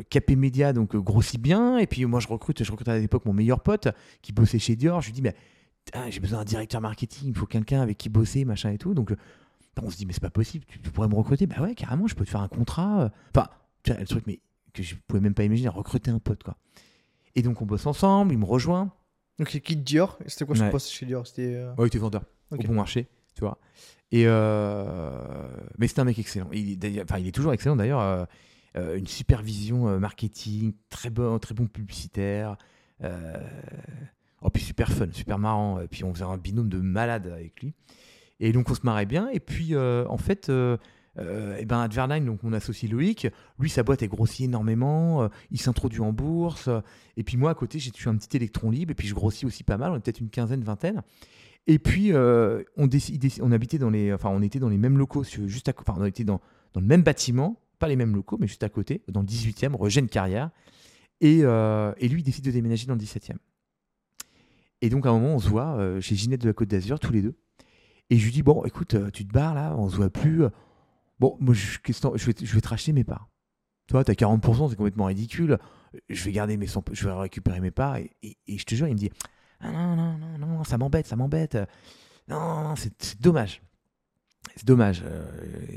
Capé 0.10 0.36
Média 0.36 0.74
donc 0.74 0.96
euh, 0.96 1.00
grossit 1.02 1.40
bien 1.40 1.78
et 1.78 1.86
puis 1.86 2.04
moi 2.06 2.20
je 2.20 2.28
recrute 2.28 2.64
je 2.64 2.72
recrute 2.72 2.88
à 2.88 2.98
l'époque 2.98 3.26
mon 3.26 3.34
meilleur 3.34 3.62
pote 3.62 3.90
qui 4.24 4.32
bossait 4.32 4.58
chez 4.58 4.76
Dior 4.76 5.02
je 5.02 5.08
lui 5.08 5.14
dis 5.14 5.22
mais 5.22 5.36
putain, 5.86 6.10
j'ai 6.10 6.20
besoin 6.20 6.40
d'un 6.40 6.46
directeur 6.46 6.82
marketing 6.82 7.26
il 7.28 7.30
me 7.32 7.36
faut 7.36 7.46
quelqu'un 7.46 7.82
avec 7.82 7.98
qui 7.98 8.10
bosser 8.10 8.44
machin 8.46 8.72
et 8.72 8.80
tout 8.80 8.96
donc 8.96 9.12
euh, 9.12 9.18
on 9.84 9.90
se 9.92 9.98
dit 9.98 10.08
mais 10.08 10.14
c'est 10.14 10.22
pas 10.22 10.32
possible 10.32 10.66
tu, 10.68 10.82
tu 10.82 10.90
pourrais 10.90 11.10
me 11.10 11.14
recruter 11.16 11.46
bah 11.46 11.62
ouais 11.62 11.76
carrément 11.76 12.08
je 12.08 12.16
peux 12.16 12.26
te 12.26 12.30
faire 12.32 12.42
un 12.42 12.48
contrat 12.48 13.12
enfin 13.36 13.50
le 13.88 14.06
truc 14.06 14.24
mais 14.26 14.40
que 14.74 14.82
je 14.82 14.96
pouvais 15.08 15.22
même 15.22 15.36
pas 15.36 15.44
imaginer 15.44 15.68
recruter 15.70 16.10
un 16.10 16.20
pote 16.20 16.42
quoi 16.42 16.58
et 17.36 17.42
donc 17.42 17.62
on 17.62 17.66
bosse 17.66 17.86
ensemble 17.86 18.34
il 18.34 18.38
me 18.40 18.46
rejoint 18.46 18.92
Donc 19.38 19.54
il 19.54 19.62
quitte 19.62 19.84
Dior. 19.84 20.18
C'était 20.28 20.46
quoi 20.46 20.56
ce 20.56 20.64
Ouais. 20.64 20.70
poste 20.70 20.90
chez 20.90 21.06
Dior? 21.06 21.26
C'était. 21.28 21.54
euh, 21.56 21.70
ouais 21.76 21.86
il 21.86 21.88
était 21.88 21.98
vendeur 22.00 22.24
Ok. 22.52 22.62
au 22.64 22.68
bon 22.68 22.74
marché 22.76 23.08
tu 23.36 23.42
vois 23.42 23.58
et 24.12 24.24
euh, 24.26 25.48
mais 25.78 25.88
c'est 25.88 26.00
un 26.00 26.04
mec 26.04 26.18
excellent 26.20 26.50
il 26.52 26.84
est, 26.84 27.02
enfin, 27.04 27.20
il 27.20 27.28
est 27.28 27.32
toujours 27.32 27.54
excellent 27.54 27.76
d'ailleurs 27.76 28.02
euh, 28.76 28.96
une 28.98 29.08
super 29.08 29.42
vision 29.42 29.88
euh, 29.88 30.00
marketing 30.00 30.74
très 30.90 31.10
bon 31.10 31.38
très 31.40 31.54
bon 31.54 31.68
publicitaire 31.68 32.58
oh 34.42 34.50
puis 34.50 34.64
super 34.64 34.92
fun 34.92 35.08
super 35.12 35.38
marrant 35.40 35.80
et 35.80 35.88
puis 35.88 36.04
on 36.04 36.14
faisait 36.14 36.26
un 36.26 36.38
binôme 36.38 36.70
de 36.70 36.80
malade 36.80 37.28
avec 37.28 37.62
lui 37.62 37.74
et 38.40 38.52
donc 38.52 38.70
on 38.70 38.74
se 38.76 38.82
marrait 38.84 39.06
bien 39.06 39.30
et 39.30 39.40
puis 39.40 39.76
euh, 39.76 40.06
en 40.08 40.18
fait 40.18 40.50
euh, 40.50 40.78
euh, 41.18 41.58
et 41.58 41.66
ben 41.66 41.82
Adverline, 41.82 42.26
donc 42.26 42.44
mon 42.44 42.54
associé 42.54 42.88
Loïc, 42.88 43.28
lui 43.60 43.70
sa 43.70 43.84
boîte 43.84 44.04
est 44.04 44.08
grossit 44.08 44.46
énormément, 44.46 45.24
euh, 45.24 45.28
il 45.52 45.60
s'introduit 45.60 46.02
en 46.02 46.14
bourse, 46.14 46.70
et 47.18 47.24
puis 47.24 47.38
moi 47.38 47.52
à 47.52 47.54
côté 47.56 47.80
j'ai 47.80 47.92
tué 47.92 48.10
un 48.10 48.16
petit 48.16 48.38
électron 48.38 48.70
libre, 48.70 48.92
et 48.92 48.96
puis 48.96 49.08
je 49.08 49.16
grossis 49.16 49.46
aussi 49.46 49.64
pas 49.64 49.78
mal, 49.78 49.92
on 49.92 49.96
est 49.96 50.00
peut-être 50.00 50.20
une 50.20 50.30
quinzaine, 50.30 50.64
vingtaine. 50.64 51.02
Et 51.68 51.78
puis 51.78 52.14
euh, 52.14 52.64
on, 52.78 52.88
décide, 52.88 53.24
on 53.42 53.52
habitait 53.52 53.78
dans 53.78 53.90
les, 53.90 54.14
enfin 54.14 54.30
on 54.30 54.42
était 54.42 54.60
dans 54.60 54.70
les 54.70 54.78
mêmes 54.78 54.98
locaux, 54.98 55.24
juste 55.24 55.68
à, 55.70 55.74
enfin 55.78 55.96
on 55.98 56.06
était 56.06 56.24
dans, 56.24 56.42
le 56.76 56.82
même 56.82 57.04
bâtiment, 57.04 57.60
pas 57.80 57.88
les 57.88 57.96
mêmes 57.96 58.16
locaux, 58.16 58.38
mais 58.40 58.48
juste 58.48 58.64
à 58.64 58.70
côté, 58.70 59.02
dans 59.08 59.22
le 59.22 59.28
18e, 59.28 59.76
Regène 59.76 60.08
Carrière. 60.08 60.52
Et, 61.22 61.40
et 61.40 62.08
lui 62.08 62.22
il 62.22 62.24
décide 62.24 62.46
de 62.46 62.52
déménager 62.52 62.88
dans 62.88 62.94
le 62.94 63.02
17e. 63.02 63.36
Et 64.82 64.90
donc 64.90 65.06
à 65.06 65.10
un 65.10 65.14
moment 65.14 65.36
on 65.36 65.40
se 65.40 65.50
voit 65.50 66.00
chez 66.00 66.16
Ginette 66.16 66.42
de 66.42 66.48
la 66.48 66.54
Côte 66.54 66.70
d'Azur 66.70 67.00
tous 67.00 67.12
les 67.12 67.22
deux. 67.22 67.36
Et 68.10 68.18
je 68.18 68.24
lui 68.24 68.32
dis 68.32 68.42
bon 68.42 68.64
écoute 68.64 68.96
tu 69.12 69.28
te 69.28 69.34
barres 69.34 69.54
là, 69.54 69.76
on 69.78 69.90
se 69.90 69.98
voit 69.98 70.10
plus. 70.10 70.46
Bon 71.20 71.38
moi 71.40 71.54
je, 71.54 71.78
vais, 71.86 72.34
te- 72.34 72.46
je 72.46 72.54
vais 72.56 72.62
te 72.62 72.68
racheter 72.68 72.94
mes 72.94 73.04
parts. 73.04 73.30
Toi 73.88 74.04
t'as 74.04 74.14
40%, 74.14 74.70
c'est 74.70 74.76
complètement 74.76 75.06
ridicule. 75.06 75.58
Je 76.10 76.24
vais 76.24 76.32
garder 76.32 76.56
mes 76.58 76.68
100 76.68 76.84
je 76.92 77.08
vais 77.08 77.14
récupérer 77.14 77.60
mes 77.60 77.72
parts. 77.72 77.98
Et, 77.98 78.12
et- 78.24 78.38
et 78.48 78.58
je 78.58 78.64
te 78.66 78.76
jure 78.76 78.88
il 78.88 78.94
me 78.94 79.00
dit 79.00 79.12
ah 79.62 79.72
non, 79.72 79.96
non, 79.96 80.18
non, 80.18 80.38
non, 80.38 80.64
ça 80.64 80.78
m'embête, 80.78 81.08
ça 81.08 81.16
m'embête. 81.16 81.58
Non, 82.30 82.64
non, 82.64 82.76
c'est 82.76 82.94
c'est 83.02 83.20
dommage. 83.20 83.62
C'est 84.56 84.66
dommage. 84.66 85.04
Euh, 85.06 85.26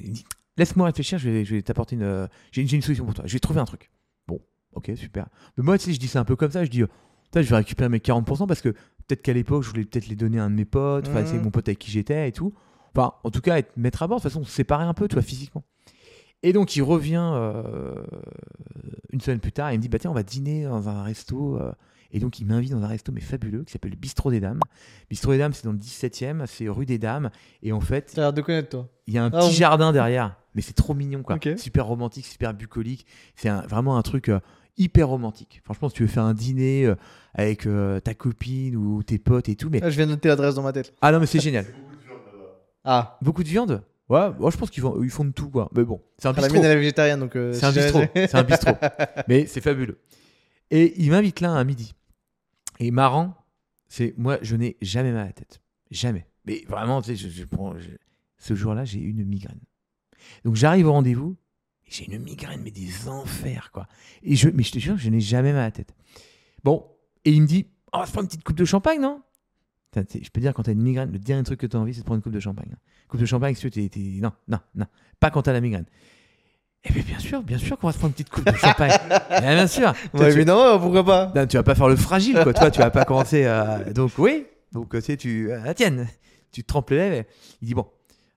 il 0.04 0.10
me 0.10 0.14
dit, 0.14 0.24
laisse-moi 0.56 0.86
réfléchir, 0.86 1.18
je 1.18 1.28
vais, 1.28 1.44
je 1.44 1.54
vais 1.56 1.62
t'apporter 1.62 1.96
une. 1.96 2.02
euh, 2.02 2.26
J'ai 2.52 2.62
une 2.62 2.82
solution 2.82 3.04
pour 3.04 3.14
toi. 3.14 3.24
Je 3.26 3.32
vais 3.32 3.40
trouver 3.40 3.60
un 3.60 3.64
truc. 3.64 3.90
Bon, 4.28 4.40
ok, 4.72 4.92
super. 4.94 5.26
Mais 5.56 5.64
moi, 5.64 5.78
tu 5.78 5.86
sais, 5.86 5.92
je 5.94 5.98
dis 5.98 6.06
ça 6.08 6.20
un 6.20 6.24
peu 6.24 6.36
comme 6.36 6.50
ça. 6.52 6.64
Je 6.64 6.70
dis, 6.70 6.82
je 7.34 7.40
vais 7.40 7.56
récupérer 7.56 7.88
mes 7.88 7.98
40% 7.98 8.46
parce 8.46 8.60
que 8.60 8.68
peut-être 8.68 9.22
qu'à 9.22 9.32
l'époque, 9.32 9.62
je 9.64 9.70
voulais 9.70 9.84
peut-être 9.84 10.06
les 10.06 10.14
donner 10.16 10.38
à 10.38 10.44
un 10.44 10.50
de 10.50 10.54
mes 10.54 10.64
potes. 10.64 11.08
Enfin, 11.08 11.26
c'est 11.26 11.38
mon 11.38 11.50
pote 11.50 11.66
avec 11.68 11.78
qui 11.80 11.90
j'étais 11.90 12.28
et 12.28 12.32
tout. 12.32 12.54
Enfin, 12.94 13.14
en 13.24 13.30
tout 13.30 13.40
cas, 13.40 13.58
être, 13.58 13.76
mettre 13.76 14.02
à 14.02 14.06
bord. 14.08 14.18
De 14.18 14.22
toute 14.22 14.32
façon, 14.32 14.44
se 14.44 14.50
séparer 14.50 14.84
un 14.84 14.94
peu, 14.94 15.08
tu 15.08 15.14
vois, 15.14 15.22
physiquement. 15.22 15.64
Et 16.42 16.52
donc, 16.52 16.74
il 16.76 16.82
revient 16.82 17.30
euh, 17.34 17.94
une 19.12 19.20
semaine 19.20 19.38
plus 19.40 19.52
tard 19.52 19.70
et 19.70 19.74
il 19.74 19.78
me 19.78 19.82
dit, 19.82 19.88
bah 19.88 19.98
tiens, 19.98 20.10
on 20.10 20.14
va 20.14 20.22
dîner 20.24 20.64
dans 20.64 20.88
un 20.88 21.02
resto. 21.04 21.56
euh, 21.60 21.72
et 22.14 22.18
donc, 22.20 22.40
il 22.40 22.46
m'invite 22.46 22.72
dans 22.72 22.82
un 22.82 22.86
resto, 22.88 23.10
mais 23.12 23.20
fabuleux, 23.22 23.62
qui 23.64 23.72
s'appelle 23.72 23.92
le 23.92 23.96
Bistrot 23.96 24.30
des 24.30 24.40
Dames. 24.40 24.60
Bistrot 25.08 25.32
des 25.32 25.38
Dames, 25.38 25.52
c'est 25.54 25.64
dans 25.64 25.72
le 25.72 25.78
17e, 25.78 26.44
c'est 26.46 26.68
rue 26.68 26.84
des 26.84 26.98
Dames. 26.98 27.30
Et 27.62 27.72
en 27.72 27.80
fait, 27.80 28.12
T'as 28.14 28.22
l'air 28.22 28.32
de 28.34 28.42
connaître, 28.42 28.68
toi. 28.68 28.88
il 29.06 29.14
y 29.14 29.18
a 29.18 29.24
un 29.24 29.30
Ah, 29.32 29.38
petit 29.40 29.52
jardin 29.54 29.92
derrière. 29.92 30.36
Mais 30.54 30.60
c'est 30.60 30.74
trop 30.74 30.92
mignon, 30.92 31.22
quoi. 31.22 31.38
Super 31.56 31.86
romantique, 31.86 32.26
super 32.26 32.52
bucolique. 32.52 33.06
C'est 33.36 33.48
vraiment 33.48 33.96
un 33.96 34.02
truc 34.02 34.28
euh, 34.28 34.40
hyper 34.76 35.08
romantique. 35.08 35.62
Franchement, 35.64 35.88
si 35.88 35.94
tu 35.94 36.02
veux 36.02 36.08
faire 36.08 36.24
un 36.24 36.34
dîner 36.34 36.92
avec 37.34 37.66
ta 38.04 38.14
copine 38.14 38.76
ou 38.76 39.02
tes 39.02 39.18
potes 39.18 39.48
et 39.48 39.56
tout. 39.56 39.70
Mais... 39.70 39.80
Ah, 39.82 39.88
je 39.88 39.96
viens 39.96 40.06
de 40.06 40.10
noter 40.10 40.28
l'adresse 40.28 40.54
dans 40.56 40.62
ma 40.62 40.72
tête. 40.72 40.92
Ah 41.00 41.12
non, 41.12 41.20
mais 41.20 41.26
c'est 41.26 41.40
génial. 41.40 41.64
Ah. 42.84 43.18
Beaucoup 43.22 43.42
de 43.44 43.48
viande? 43.48 43.84
Ouais, 44.08 44.30
moi 44.38 44.50
je 44.50 44.56
pense 44.56 44.70
qu'ils 44.70 44.82
font, 44.82 45.02
ils 45.02 45.10
font 45.10 45.24
de 45.24 45.30
tout, 45.30 45.48
quoi. 45.48 45.70
Mais 45.74 45.84
bon, 45.84 46.02
c'est 46.18 46.28
un 46.28 46.32
Ah, 46.32 46.34
la 46.34 46.42
bistrot. 46.42 46.54
mienne, 46.54 46.64
elle 46.64 46.72
est 46.72 46.80
végétarienne, 46.80 47.20
donc. 47.20 47.36
euh, 47.36 47.52
C'est 47.52 47.64
un 47.64 47.72
bistrot. 47.72 48.02
C'est 48.14 48.34
un 48.34 48.42
bistrot. 48.42 48.72
Mais 49.28 49.46
c'est 49.46 49.60
fabuleux. 49.60 50.00
Et 50.70 51.00
il 51.02 51.10
m'invite 51.10 51.40
là 51.40 51.56
à 51.56 51.64
midi. 51.64 51.94
Et 52.80 52.90
marrant, 52.90 53.34
c'est 53.88 54.14
moi, 54.16 54.38
je 54.42 54.56
n'ai 54.56 54.76
jamais 54.82 55.12
mal 55.12 55.22
à 55.22 55.26
la 55.26 55.32
tête. 55.32 55.60
Jamais. 55.90 56.26
Mais 56.44 56.64
vraiment, 56.68 57.00
tu 57.00 57.14
sais, 57.14 57.16
je, 57.16 57.28
je 57.28 57.44
prends. 57.44 57.78
je- 57.78 57.90
Ce 58.38 58.54
jour-là, 58.54 58.84
j'ai 58.84 58.98
eu 59.00 59.10
une 59.10 59.24
migraine. 59.24 59.60
Donc 60.44 60.56
j'arrive 60.56 60.86
au 60.88 60.92
rendez-vous, 60.92 61.36
j'ai 61.88 62.04
une 62.06 62.18
migraine, 62.18 62.60
mais 62.62 62.70
des 62.72 63.08
enfers, 63.08 63.70
quoi. 63.72 63.86
Et 64.22 64.34
je, 64.34 64.48
mais 64.48 64.62
je 64.64 64.72
te 64.72 64.78
jure, 64.78 64.96
je 64.96 65.08
n'ai 65.10 65.20
jamais 65.20 65.52
mal 65.52 65.60
à 65.62 65.64
la 65.66 65.70
tête. 65.70 65.94
Bon, 66.64 66.86
et 67.24 67.30
il 67.32 67.42
me 67.42 67.46
dit, 67.46 67.68
oh, 67.86 67.90
on 67.94 67.98
va 68.00 68.06
se 68.06 68.12
prendre 68.12 68.24
une 68.24 68.28
petite 68.28 68.44
coupe 68.44 68.56
de 68.56 68.64
champagne, 68.64 69.00
non? 69.00 69.22
Je 69.94 70.30
peux 70.30 70.40
dire, 70.40 70.54
quand 70.54 70.62
t'as 70.62 70.72
une 70.72 70.82
migraine, 70.82 71.12
le 71.12 71.18
dernier 71.18 71.42
truc 71.44 71.60
que 71.60 71.66
t'as 71.66 71.78
envie, 71.78 71.92
c'est 71.92 72.00
de 72.00 72.04
prendre 72.06 72.16
une 72.18 72.22
coupe 72.22 72.32
de 72.32 72.40
champagne. 72.40 72.70
hein. 72.72 72.78
Coupe 73.08 73.20
de 73.20 73.26
champagne, 73.26 73.54
si 73.54 73.70
tu 73.70 73.88
t'es- 73.90 74.00
Non, 74.20 74.32
non, 74.48 74.58
non. 74.74 74.86
Pas 75.20 75.30
quand 75.30 75.42
t'as 75.42 75.52
la 75.52 75.60
migraine. 75.60 75.84
Eh 76.84 76.92
bien, 76.92 77.02
bien 77.02 77.18
sûr, 77.18 77.42
bien 77.42 77.58
sûr 77.58 77.78
qu'on 77.78 77.86
va 77.88 77.92
se 77.92 77.98
prendre 77.98 78.10
une 78.10 78.14
petite 78.14 78.30
coupe 78.30 78.44
de 78.50 78.56
champagne. 78.56 78.90
Eh 79.36 79.40
bien 79.40 79.66
sûr. 79.66 79.92
Toi, 80.12 80.20
Ouais, 80.20 80.30
tu- 80.30 80.36
évidemment, 80.38 80.78
pourquoi 80.80 81.04
pas? 81.04 81.32
Non, 81.34 81.46
tu 81.46 81.56
vas 81.56 81.62
pas 81.62 81.74
faire 81.74 81.88
le 81.88 81.96
fragile, 81.96 82.40
quoi. 82.42 82.52
Toi, 82.54 82.70
tu 82.70 82.78
vas 82.80 82.90
pas 82.90 83.04
commencer 83.04 83.44
à. 83.44 83.84
Donc, 83.92 84.12
oui. 84.18 84.46
Donc, 84.72 84.90
tu 84.92 85.00
sais, 85.02 85.16
tu. 85.16 85.52
Ah, 85.52 85.74
tienne. 85.74 86.08
Tu 86.50 86.62
te 86.62 86.66
trempes 86.66 86.90
les 86.90 86.96
lèvres. 86.96 87.28
Il 87.60 87.68
dit 87.68 87.74
Bon, 87.74 87.86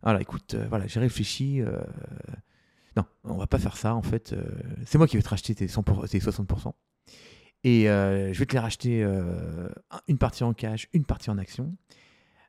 voilà, 0.04 0.22
écoute, 0.22 0.54
euh, 0.56 0.66
voilà, 0.70 0.86
j'ai 0.88 1.00
réfléchi. 1.00 1.62
euh, 1.62 1.72
Non, 2.98 3.04
on 3.24 3.36
va 3.38 3.48
pas 3.48 3.58
faire 3.60 3.78
ça, 3.78 3.96
en 3.96 4.02
fait. 4.02 4.34
euh, 4.34 4.44
C'est 4.86 4.98
moi 4.98 5.08
qui 5.08 5.16
vais 5.18 5.24
te 5.24 5.30
racheter 5.30 5.56
tes, 5.56 5.68
100%, 5.68 6.08
tes 6.08 6.20
60%. 6.20 6.74
Et 7.68 7.90
euh, 7.90 8.32
je 8.32 8.38
vais 8.38 8.46
te 8.46 8.54
les 8.54 8.60
racheter 8.60 9.04
euh, 9.04 9.68
un- 9.90 10.00
une 10.08 10.20
partie 10.20 10.44
en 10.44 10.54
cash, 10.54 10.88
une 10.94 11.04
partie 11.04 11.32
en 11.32 11.38
action. 11.40 11.76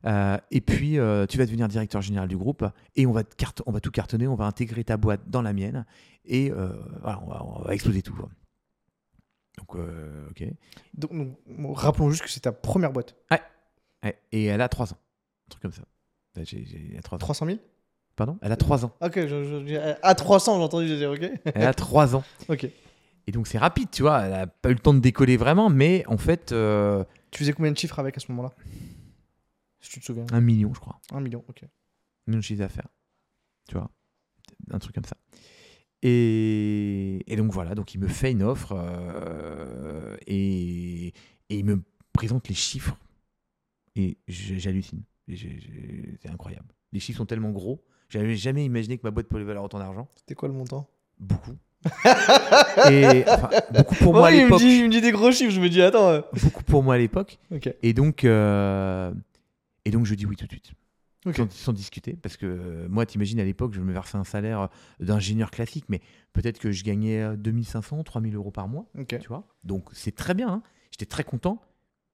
Euh, 0.05 0.37
et 0.51 0.61
puis, 0.61 0.99
euh, 0.99 1.25
tu 1.27 1.39
vas 1.39 1.47
devenir 1.47 1.69
directeur 1.69 2.03
général 2.03 2.29
du 2.29 2.37
groupe 2.37 2.65
et 2.97 3.07
on 3.07 3.13
va, 3.13 3.25
te 3.25 3.63
on 3.65 3.73
va 3.73 3.81
tout 3.81 3.91
cartonner, 3.91 4.29
on 4.29 4.35
va 4.35 4.45
intégrer 4.45 4.85
ta 4.85 4.99
boîte 4.99 5.23
dans 5.29 5.41
la 5.41 5.55
mienne 5.55 5.87
et 6.27 6.51
euh, 6.53 6.69
voilà, 7.01 7.21
on 7.23 7.27
va, 7.29 7.45
on 7.45 7.63
va 7.63 7.73
exploser 7.75 8.03
tout. 8.03 8.15
quoi. 8.15 8.29
Donc, 9.59 9.75
euh, 9.77 10.29
ok. 10.31 10.45
donc, 10.95 11.11
donc, 11.13 11.79
rappelons 11.79 12.11
juste 12.11 12.23
que 12.23 12.29
c'est 12.31 12.41
ta 12.41 12.53
première 12.53 12.93
boîte. 12.93 13.17
Ouais, 13.31 14.17
Et 14.33 14.45
elle 14.45 14.61
a 14.61 14.69
3 14.69 14.93
ans. 14.93 14.99
Un 14.99 15.51
truc 15.51 15.63
comme 15.63 15.73
ça. 15.73 15.83
Là, 16.37 16.43
j'ai- 16.45 16.65
j'ai- 16.67 16.91
elle 16.93 16.99
a 16.99 17.03
3 17.03 17.17
ans. 17.17 17.19
300 17.21 17.47
000 17.47 17.59
Pardon? 18.17 18.39
Elle 18.43 18.53
a 18.53 18.57
3 18.57 18.85
ans. 18.85 18.93
Ok, 19.01 19.15
je- 19.27 19.65
je- 19.67 19.95
à 20.03 20.15
300, 20.15 20.57
j'ai 20.59 20.63
entendu, 20.63 20.89
j'ai 20.89 20.99
dit, 20.99 21.07
ok. 21.07 21.31
Elle 21.55 21.67
a 21.67 21.73
3 21.75 22.15
ans. 22.15 22.23
ok. 22.51 22.69
Et 23.27 23.33
donc, 23.33 23.47
c'est 23.49 23.59
rapide, 23.59 23.91
tu 23.91 24.03
vois. 24.03 24.21
Elle 24.23 24.33
a 24.35 24.47
pas 24.47 24.71
eu 24.71 24.75
le 24.75 24.79
temps 24.79 24.95
de 24.95 25.01
décoller 25.01 25.37
vraiment, 25.37 25.69
mais 25.69 26.05
en 26.07 26.17
fait, 26.17 26.53
euh, 26.53 27.05
Tu 27.33 27.41
faisais 27.41 27.53
combien 27.53 27.73
de 27.73 27.77
chiffres 27.79 27.99
avec 27.99 28.17
à 28.17 28.21
ce 28.21 28.31
moment-là? 28.33 28.53
Si 29.81 29.91
tu 29.91 30.01
te 30.01 30.05
souviens. 30.07 30.27
un 30.33 30.41
million, 30.41 30.73
je 30.75 30.81
crois. 30.81 31.01
Un 31.13 31.21
million, 31.21 31.45
ok. 31.49 31.63
Un 31.65 31.69
million 32.29 32.39
de 32.39 32.45
chiffre 32.45 32.61
d'affaires. 32.61 32.89
Tu 33.69 33.75
vois 33.75 33.91
Un 34.71 34.79
truc 34.79 34.95
comme 34.95 35.05
ça. 35.05 35.17
Et, 36.03 37.23
et 37.27 37.37
donc, 37.37 37.53
voilà. 37.53 37.75
Donc, 37.75 37.95
il 37.95 38.01
me 38.01 38.09
fait 38.09 38.31
une 38.33 38.43
offre 38.43 38.73
euh, 38.77 40.17
et, 40.27 41.09
et 41.09 41.15
il 41.59 41.65
me 41.65 41.83
présente 42.13 42.49
les 42.49 42.55
chiffres. 42.55 42.97
Et 43.97 44.19
j'- 44.29 44.61
j'hallucine. 44.61 45.03
Et 45.29 45.37
j'ai- 45.37 45.59
j'ai- 45.59 46.19
C'est 46.23 46.29
incroyable. 46.31 46.69
Les 46.93 47.01
chiffres 47.01 47.19
sont 47.19 47.27
tellement 47.27 47.51
gros. 47.51 47.85
J'avais 48.09 48.37
jamais 48.37 48.65
imaginé 48.65 48.99
que 48.99 49.03
ma 49.05 49.11
boîte 49.11 49.27
pouvait 49.27 49.43
valoir 49.45 49.65
autant 49.65 49.79
d'argent. 49.79 50.09
C'était 50.17 50.35
quoi 50.37 50.49
le 50.49 50.55
montant? 50.55 50.89
Beaucoup. 51.19 51.57
Et 52.91 53.25
enfin, 53.29 53.51
beaucoup 53.73 53.95
pour 53.97 54.13
moi 54.15 54.29
à 54.29 54.31
Ouais, 54.31 54.37
il, 54.39 54.41
me 54.41 54.45
l'époque. 54.47 54.63
il 54.63 54.85
me 54.85 54.91
dit 54.91 55.01
des 55.01 55.13
gros 55.13 55.31
chiffres, 55.33 55.53
je 55.53 55.61
me 55.61 55.69
dis, 55.69 55.83
attends. 55.83 56.09
euh. 56.11 56.21
Beaucoup 56.43 56.63
pour 56.65 56.83
moi 56.83 56.95
à 56.95 56.99
l'époque. 56.99 57.39
Et 57.83 57.93
donc, 57.93 58.25
euh, 58.25 59.13
et 59.85 59.91
donc, 59.91 60.07
je 60.07 60.15
dis 60.15 60.27
oui 60.27 60.37
tout 60.37 60.47
de 60.47 60.51
suite. 60.53 60.73
Sans, 61.35 61.51
sans 61.51 61.73
discuter. 61.73 62.13
Parce 62.23 62.37
que 62.37 62.47
euh, 62.47 62.87
moi, 62.89 63.05
t'imagines, 63.05 63.41
à 63.41 63.45
l'époque, 63.45 63.73
je 63.75 63.81
me 63.81 63.93
versais 63.93 64.17
un 64.17 64.23
salaire 64.25 64.61
euh, 64.61 64.67
d'ingénieur 65.01 65.51
classique, 65.51 65.87
mais 65.89 66.01
peut-être 66.33 66.59
que 66.61 66.71
je 66.71 66.85
gagnais 66.85 67.21
euh, 67.21 67.37
2500, 67.37 68.05
3000 68.05 68.37
euros 68.37 68.53
par 68.53 68.69
mois. 68.69 68.87
Tu 69.09 69.29
vois 69.29 69.45
Donc, 69.65 69.89
c'est 69.93 70.15
très 70.15 70.35
bien. 70.35 70.49
hein. 70.49 70.63
J'étais 70.93 71.07
très 71.07 71.25
content. 71.25 71.61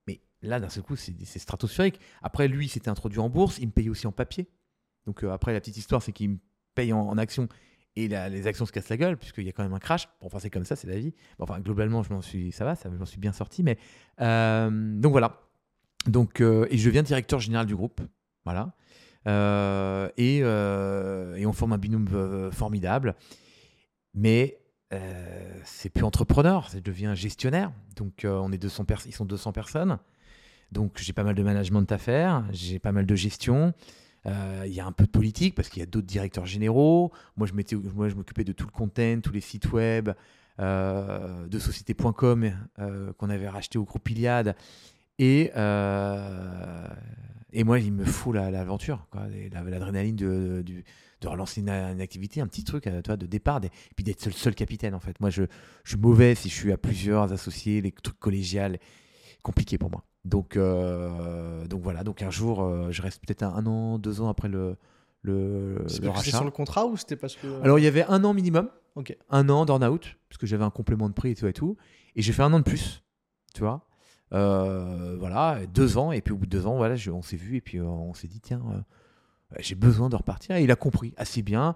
Mais 0.07 0.21
là, 0.41 0.61
d'un 0.61 0.71
seul 0.71 0.83
coup, 0.83 0.97
c'est 0.97 1.39
stratosphérique. 1.39 2.01
Après, 2.23 2.49
lui, 2.49 2.67
il 2.67 2.69
s'était 2.71 2.89
introduit 2.89 3.19
en 3.21 3.29
bourse. 3.29 3.59
Il 3.59 3.67
me 3.67 3.73
payait 3.73 3.91
aussi 3.91 4.07
en 4.07 4.13
papier. 4.13 4.49
Donc, 5.07 5.23
après, 5.25 5.53
la 5.53 5.61
petite 5.61 5.77
histoire, 5.77 6.03
c'est 6.03 6.13
qu'il 6.13 6.31
me 6.31 6.37
paye 6.75 6.93
en, 6.95 7.01
en 7.01 7.19
actions. 7.19 7.49
Et 7.95 8.09
les 8.09 8.47
actions 8.47 8.65
se 8.65 8.73
cassent 8.73 8.89
la 8.89 8.97
gueule, 8.97 9.19
puisqu'il 9.19 9.45
y 9.45 9.51
a 9.51 9.53
quand 9.53 9.63
même 9.63 9.75
un 9.75 9.79
crash. 9.79 10.09
Bon, 10.21 10.27
enfin, 10.27 10.39
c'est 10.39 10.49
comme 10.49 10.65
ça, 10.65 10.77
c'est 10.77 10.87
la 10.89 10.99
vie. 10.99 11.13
Enfin, 11.39 11.61
globalement, 11.61 12.03
je 12.03 12.13
m'en 12.13 12.23
suis, 12.23 12.51
ça 12.51 12.65
va, 12.65 12.75
je 12.83 12.89
m'en 12.89 13.05
suis 13.05 13.21
bien 13.21 13.33
sorti. 13.33 13.63
Mais 13.63 13.77
euh, 14.21 14.71
donc 14.71 15.13
voilà. 15.13 15.41
Donc, 16.07 16.41
euh, 16.41 16.67
et 16.71 16.79
je 16.79 16.87
deviens 16.87 17.03
directeur 17.03 17.39
général 17.39 17.67
du 17.67 17.77
groupe. 17.77 18.01
Voilà. 18.45 18.75
Euh, 19.29 20.09
et, 20.17 20.43
on 21.47 21.53
forme 21.53 21.75
un 21.75 21.79
binôme 21.79 22.51
formidable. 22.51 23.15
Mais 24.15 24.59
c'est 25.65 25.91
plus 25.91 26.05
entrepreneur, 26.05 26.69
je 26.73 26.79
deviens 26.79 27.15
gestionnaire. 27.15 27.73
Donc 27.97 28.25
on 28.25 28.53
est 28.53 28.59
200 28.59 28.85
pers- 28.87 29.07
ils 29.07 29.15
sont 29.15 29.27
200 29.27 29.53
personnes. 29.53 29.99
Donc 30.71 30.97
j'ai 30.99 31.13
pas 31.13 31.25
mal 31.25 31.35
de 31.35 31.43
management 31.43 31.91
à 31.93 31.99
faire, 31.99 32.45
j'ai 32.53 32.79
pas 32.79 32.93
mal 32.93 33.05
de 33.05 33.15
gestion. 33.15 33.75
Euh, 34.27 34.65
Il 34.67 34.73
y 34.73 34.81
a 34.81 34.87
un 34.87 34.93
peu 34.93 35.05
de 35.05 35.11
politique 35.11 35.55
parce 35.55 35.69
qu'il 35.69 35.81
y 35.81 35.83
a 35.83 35.87
d'autres 35.87 36.07
directeurs 36.07 36.47
généraux. 36.47 37.13
Moi 37.37 37.47
je 37.47 37.53
m'occupais 37.55 38.45
de 38.45 38.53
tout 38.53 38.67
le 38.67 38.73
content, 38.73 39.21
tous 39.23 39.33
les 39.33 39.41
sites 39.41 39.73
web, 39.73 40.11
euh, 40.61 41.47
de 41.47 41.59
société.com 41.59 42.51
euh, 42.79 43.13
qu'on 43.15 43.31
avait 43.31 43.49
racheté 43.49 43.79
au 43.79 43.85
groupe 43.85 44.09
Iliad. 44.11 44.55
Et, 45.19 45.51
et 47.53 47.65
moi, 47.65 47.79
il 47.79 47.93
me 47.93 48.05
faut 48.05 48.33
la- 48.33 48.51
l'aventure, 48.51 49.07
la- 49.15 49.63
l'adrénaline 49.63 50.17
de, 50.17 50.65
de 51.21 51.29
relancer 51.29 51.61
une, 51.61 51.69
activité, 51.69 52.41
un 52.41 52.47
petit 52.47 52.65
truc 52.65 52.89
vois, 53.07 53.17
de 53.17 53.27
départ, 53.27 53.61
et 53.65 53.71
puis 53.95 54.05
d'être 54.05 54.21
seul, 54.21 54.33
seul 54.33 54.55
capitaine 54.55 54.95
en 54.95 55.01
fait. 55.01 55.21
Moi, 55.21 55.31
je, 55.31 55.45
je 55.85 55.91
suis 55.91 55.99
mauvais 56.01 56.35
si 56.35 56.49
je 56.49 56.55
suis 56.55 56.73
à 56.73 56.77
plusieurs 56.79 57.33
associés, 57.33 57.81
les 57.81 57.93
trucs 57.93 58.19
collégiales, 58.19 58.79
compliqué 59.43 59.79
pour 59.79 59.91
moi. 59.91 60.05
Donc, 60.25 60.57
euh, 60.57 61.67
donc 61.67 61.83
voilà, 61.83 62.05
donc 62.05 62.23
un 62.23 62.31
jour, 62.31 62.63
euh, 62.63 62.91
je 62.91 63.03
reste 63.03 63.21
peut-être 63.25 63.43
un, 63.43 63.55
un 63.55 63.67
an, 63.67 63.99
deux 63.99 64.21
ans 64.21 64.29
après 64.29 64.49
le, 64.49 64.77
le, 65.23 65.85
rachat. 66.09 66.37
sur 66.37 66.45
le 66.45 66.51
contrat 66.51 66.87
ou 66.87 66.97
c'était 66.97 67.17
parce 67.17 67.37
que. 67.37 67.61
Alors 67.63 67.79
il 67.79 67.83
y 67.85 67.89
avait 67.89 68.05
un 68.05 68.23
an 68.25 68.33
minimum, 68.35 68.69
Ok. 68.95 69.17
un 69.31 69.49
an 69.49 69.65
d'earn-out, 69.65 70.17
parce 70.29 70.39
que 70.39 70.47
j'avais 70.47 70.65
un 70.65 70.71
complément 70.71 71.09
de 71.09 71.15
prix 71.15 71.31
et 71.31 71.35
tout 71.35 71.47
et 71.49 71.53
tout, 71.53 71.77
et 72.15 72.23
j'ai 72.23 72.33
fait 72.33 72.43
un 72.43 72.53
an 72.53 72.59
de 72.59 72.65
plus, 72.65 73.03
tu 73.55 73.61
vois. 73.61 73.87
Euh, 74.33 75.17
voilà, 75.19 75.59
deux 75.75 75.99
ans, 75.99 76.13
et 76.13 76.21
puis 76.23 76.33
au 76.33 76.37
bout 76.37 76.47
de 76.47 76.51
deux 76.51 76.67
ans, 76.67 76.77
voilà, 76.77 76.95
je- 76.97 77.11
on 77.11 77.23
s'est 77.23 77.37
vu, 77.37 77.57
et 77.57 77.61
puis 77.61 77.81
on 77.81 78.15
s'est 78.15 78.29
dit, 78.29 78.41
tiens, 78.41 78.63
j'ai 79.59 79.75
besoin 79.75 80.09
de 80.09 80.17
repartir, 80.17 80.57
et 80.57 80.63
il 80.63 80.71
a 80.71 80.77
compris 80.77 81.13
assez 81.17 81.43
bien. 81.43 81.75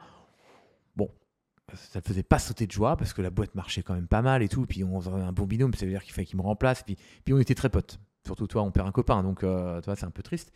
Ça 1.74 1.98
ne 1.98 2.04
faisait 2.04 2.22
pas 2.22 2.38
sauter 2.38 2.66
de 2.66 2.72
joie, 2.72 2.96
parce 2.96 3.12
que 3.12 3.22
la 3.22 3.30
boîte 3.30 3.54
marchait 3.56 3.82
quand 3.82 3.94
même 3.94 4.06
pas 4.06 4.22
mal 4.22 4.42
et 4.42 4.48
tout, 4.48 4.66
puis 4.66 4.84
on 4.84 5.00
avait 5.00 5.22
un 5.24 5.32
bon 5.32 5.46
binôme, 5.46 5.74
ça 5.74 5.84
veut 5.84 5.90
dire 5.90 6.02
qu'il 6.04 6.12
fallait 6.12 6.24
qu'il 6.26 6.36
me 6.36 6.42
remplace, 6.42 6.82
puis, 6.84 6.96
puis 7.24 7.34
on 7.34 7.38
était 7.38 7.56
très 7.56 7.68
potes. 7.70 7.98
Surtout 8.24 8.46
toi, 8.46 8.62
on 8.62 8.70
perd 8.70 8.86
un 8.86 8.92
copain, 8.92 9.22
donc 9.24 9.42
euh, 9.42 9.80
toi, 9.80 9.96
c'est 9.96 10.06
un 10.06 10.10
peu 10.10 10.22
triste. 10.22 10.52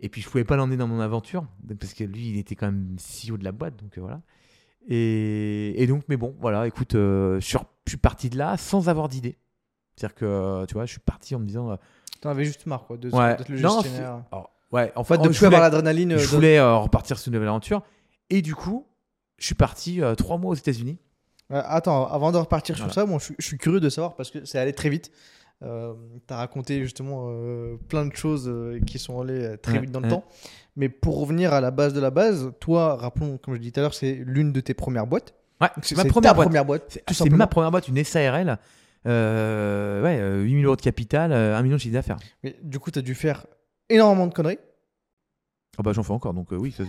Et 0.00 0.08
puis 0.10 0.20
je 0.20 0.28
pouvais 0.28 0.44
pas 0.44 0.56
l'emmener 0.56 0.76
dans 0.76 0.86
mon 0.86 1.00
aventure, 1.00 1.46
parce 1.80 1.94
que 1.94 2.04
lui, 2.04 2.28
il 2.28 2.38
était 2.38 2.56
quand 2.56 2.66
même 2.66 2.96
CEO 2.98 3.38
de 3.38 3.44
la 3.44 3.52
boîte, 3.52 3.76
donc 3.76 3.96
euh, 3.96 4.02
voilà. 4.02 4.20
Et, 4.86 5.82
et 5.82 5.86
donc, 5.86 6.04
mais 6.08 6.16
bon, 6.18 6.34
voilà, 6.40 6.66
écoute, 6.66 6.94
euh, 6.94 7.40
je, 7.40 7.46
suis, 7.46 7.56
re- 7.56 7.64
je 7.86 7.92
suis 7.92 7.98
parti 7.98 8.28
de 8.28 8.36
là 8.36 8.56
sans 8.58 8.88
avoir 8.90 9.08
d'idée. 9.08 9.38
C'est-à-dire 9.96 10.14
que, 10.14 10.24
euh, 10.26 10.66
tu 10.66 10.74
vois, 10.74 10.84
je 10.84 10.90
suis 10.92 11.00
parti 11.00 11.34
en 11.34 11.38
me 11.38 11.46
disant, 11.46 11.78
T'en 12.20 12.30
avais 12.30 12.44
juste 12.44 12.66
marre, 12.66 12.84
quoi, 12.84 12.96
de 12.98 13.08
ouais, 13.10 13.36
le 13.48 13.60
non, 13.60 13.80
gestionnaire. 13.80 14.24
alors, 14.30 14.50
ouais, 14.72 14.92
en 14.94 15.04
fait, 15.04 15.16
de 15.18 15.32
je 15.32 15.42
voulais, 15.44 15.58
l'adrénaline. 15.58 16.18
je 16.18 16.26
voulais 16.28 16.60
repartir 16.60 17.18
sur 17.18 17.28
une 17.30 17.34
nouvelle 17.34 17.48
aventure. 17.48 17.82
Et 18.30 18.42
du 18.42 18.54
coup, 18.54 18.86
je 19.38 19.46
suis 19.46 19.54
parti 19.54 20.02
euh, 20.02 20.14
trois 20.14 20.38
mois 20.38 20.50
aux 20.52 20.54
États-Unis. 20.56 20.98
Euh, 21.52 21.60
attends, 21.64 22.06
avant 22.06 22.32
de 22.32 22.38
repartir 22.38 22.76
sur 22.76 22.86
Voilà. 22.86 22.94
ça, 22.94 23.06
moi, 23.06 23.18
je, 23.18 23.24
suis- 23.26 23.34
je 23.38 23.46
suis 23.46 23.58
curieux 23.58 23.80
de 23.80 23.88
savoir 23.90 24.14
parce 24.16 24.30
que 24.30 24.44
c'est 24.44 24.58
allé 24.58 24.72
très 24.72 24.88
vite. 24.88 25.10
Euh, 25.62 25.94
T'as 26.26 26.36
raconté 26.36 26.82
justement 26.82 27.26
euh, 27.28 27.76
plein 27.88 28.04
de 28.06 28.14
choses 28.14 28.48
euh, 28.48 28.80
qui 28.86 28.98
sont 28.98 29.20
allées 29.20 29.56
très 29.62 29.74
Ouais, 29.74 29.80
vite 29.80 29.92
dans 29.92 30.00
le 30.00 30.06
ouais. 30.06 30.10
temps. 30.10 30.24
Mais 30.76 30.88
pour 30.88 31.20
revenir 31.20 31.52
à 31.52 31.60
la 31.60 31.70
base 31.70 31.92
de 31.94 32.00
la 32.00 32.10
base, 32.10 32.50
toi, 32.60 32.96
rappelons, 32.96 33.38
comme 33.38 33.54
je 33.54 33.60
disais 33.60 33.70
tout 33.72 33.80
à 33.80 33.82
l'heure, 33.84 33.94
c'est 33.94 34.14
l'une 34.26 34.52
de 34.52 34.60
tes 34.60 34.74
premières 34.74 35.06
boîtes. 35.06 35.34
Ouais, 35.60 35.68
C'est 35.82 35.96
ma 35.96 36.04
première 36.04 36.30
ta 36.32 36.34
boîte. 36.34 36.48
première 36.48 36.64
boîte. 36.64 36.98
C'est 37.12 37.30
ma 37.30 37.46
première 37.46 37.70
boîte, 37.70 37.88
une 37.88 38.02
SARL. 38.02 38.58
Ouais, 39.06 39.10
euh, 39.10 40.42
8 40.42 40.52
000 40.52 40.64
euros 40.64 40.76
de 40.76 40.80
capital, 40.80 41.30
euh, 41.32 41.56
1 41.56 41.62
million 41.62 41.76
de 41.76 41.80
chiffre 41.80 41.92
d'affaires. 41.94 42.16
Mais 42.42 42.56
du 42.62 42.78
coup, 42.78 42.90
tu 42.90 42.98
as 42.98 43.02
dû 43.02 43.14
faire 43.14 43.46
énormément 43.88 44.26
de 44.26 44.34
conneries. 44.34 44.58
Ah 45.78 45.82
bah 45.82 45.92
j'en 45.92 46.02
fais 46.02 46.12
encore, 46.12 46.34
donc 46.34 46.52
euh, 46.52 46.56
oui. 46.56 46.72
ça, 46.72 46.84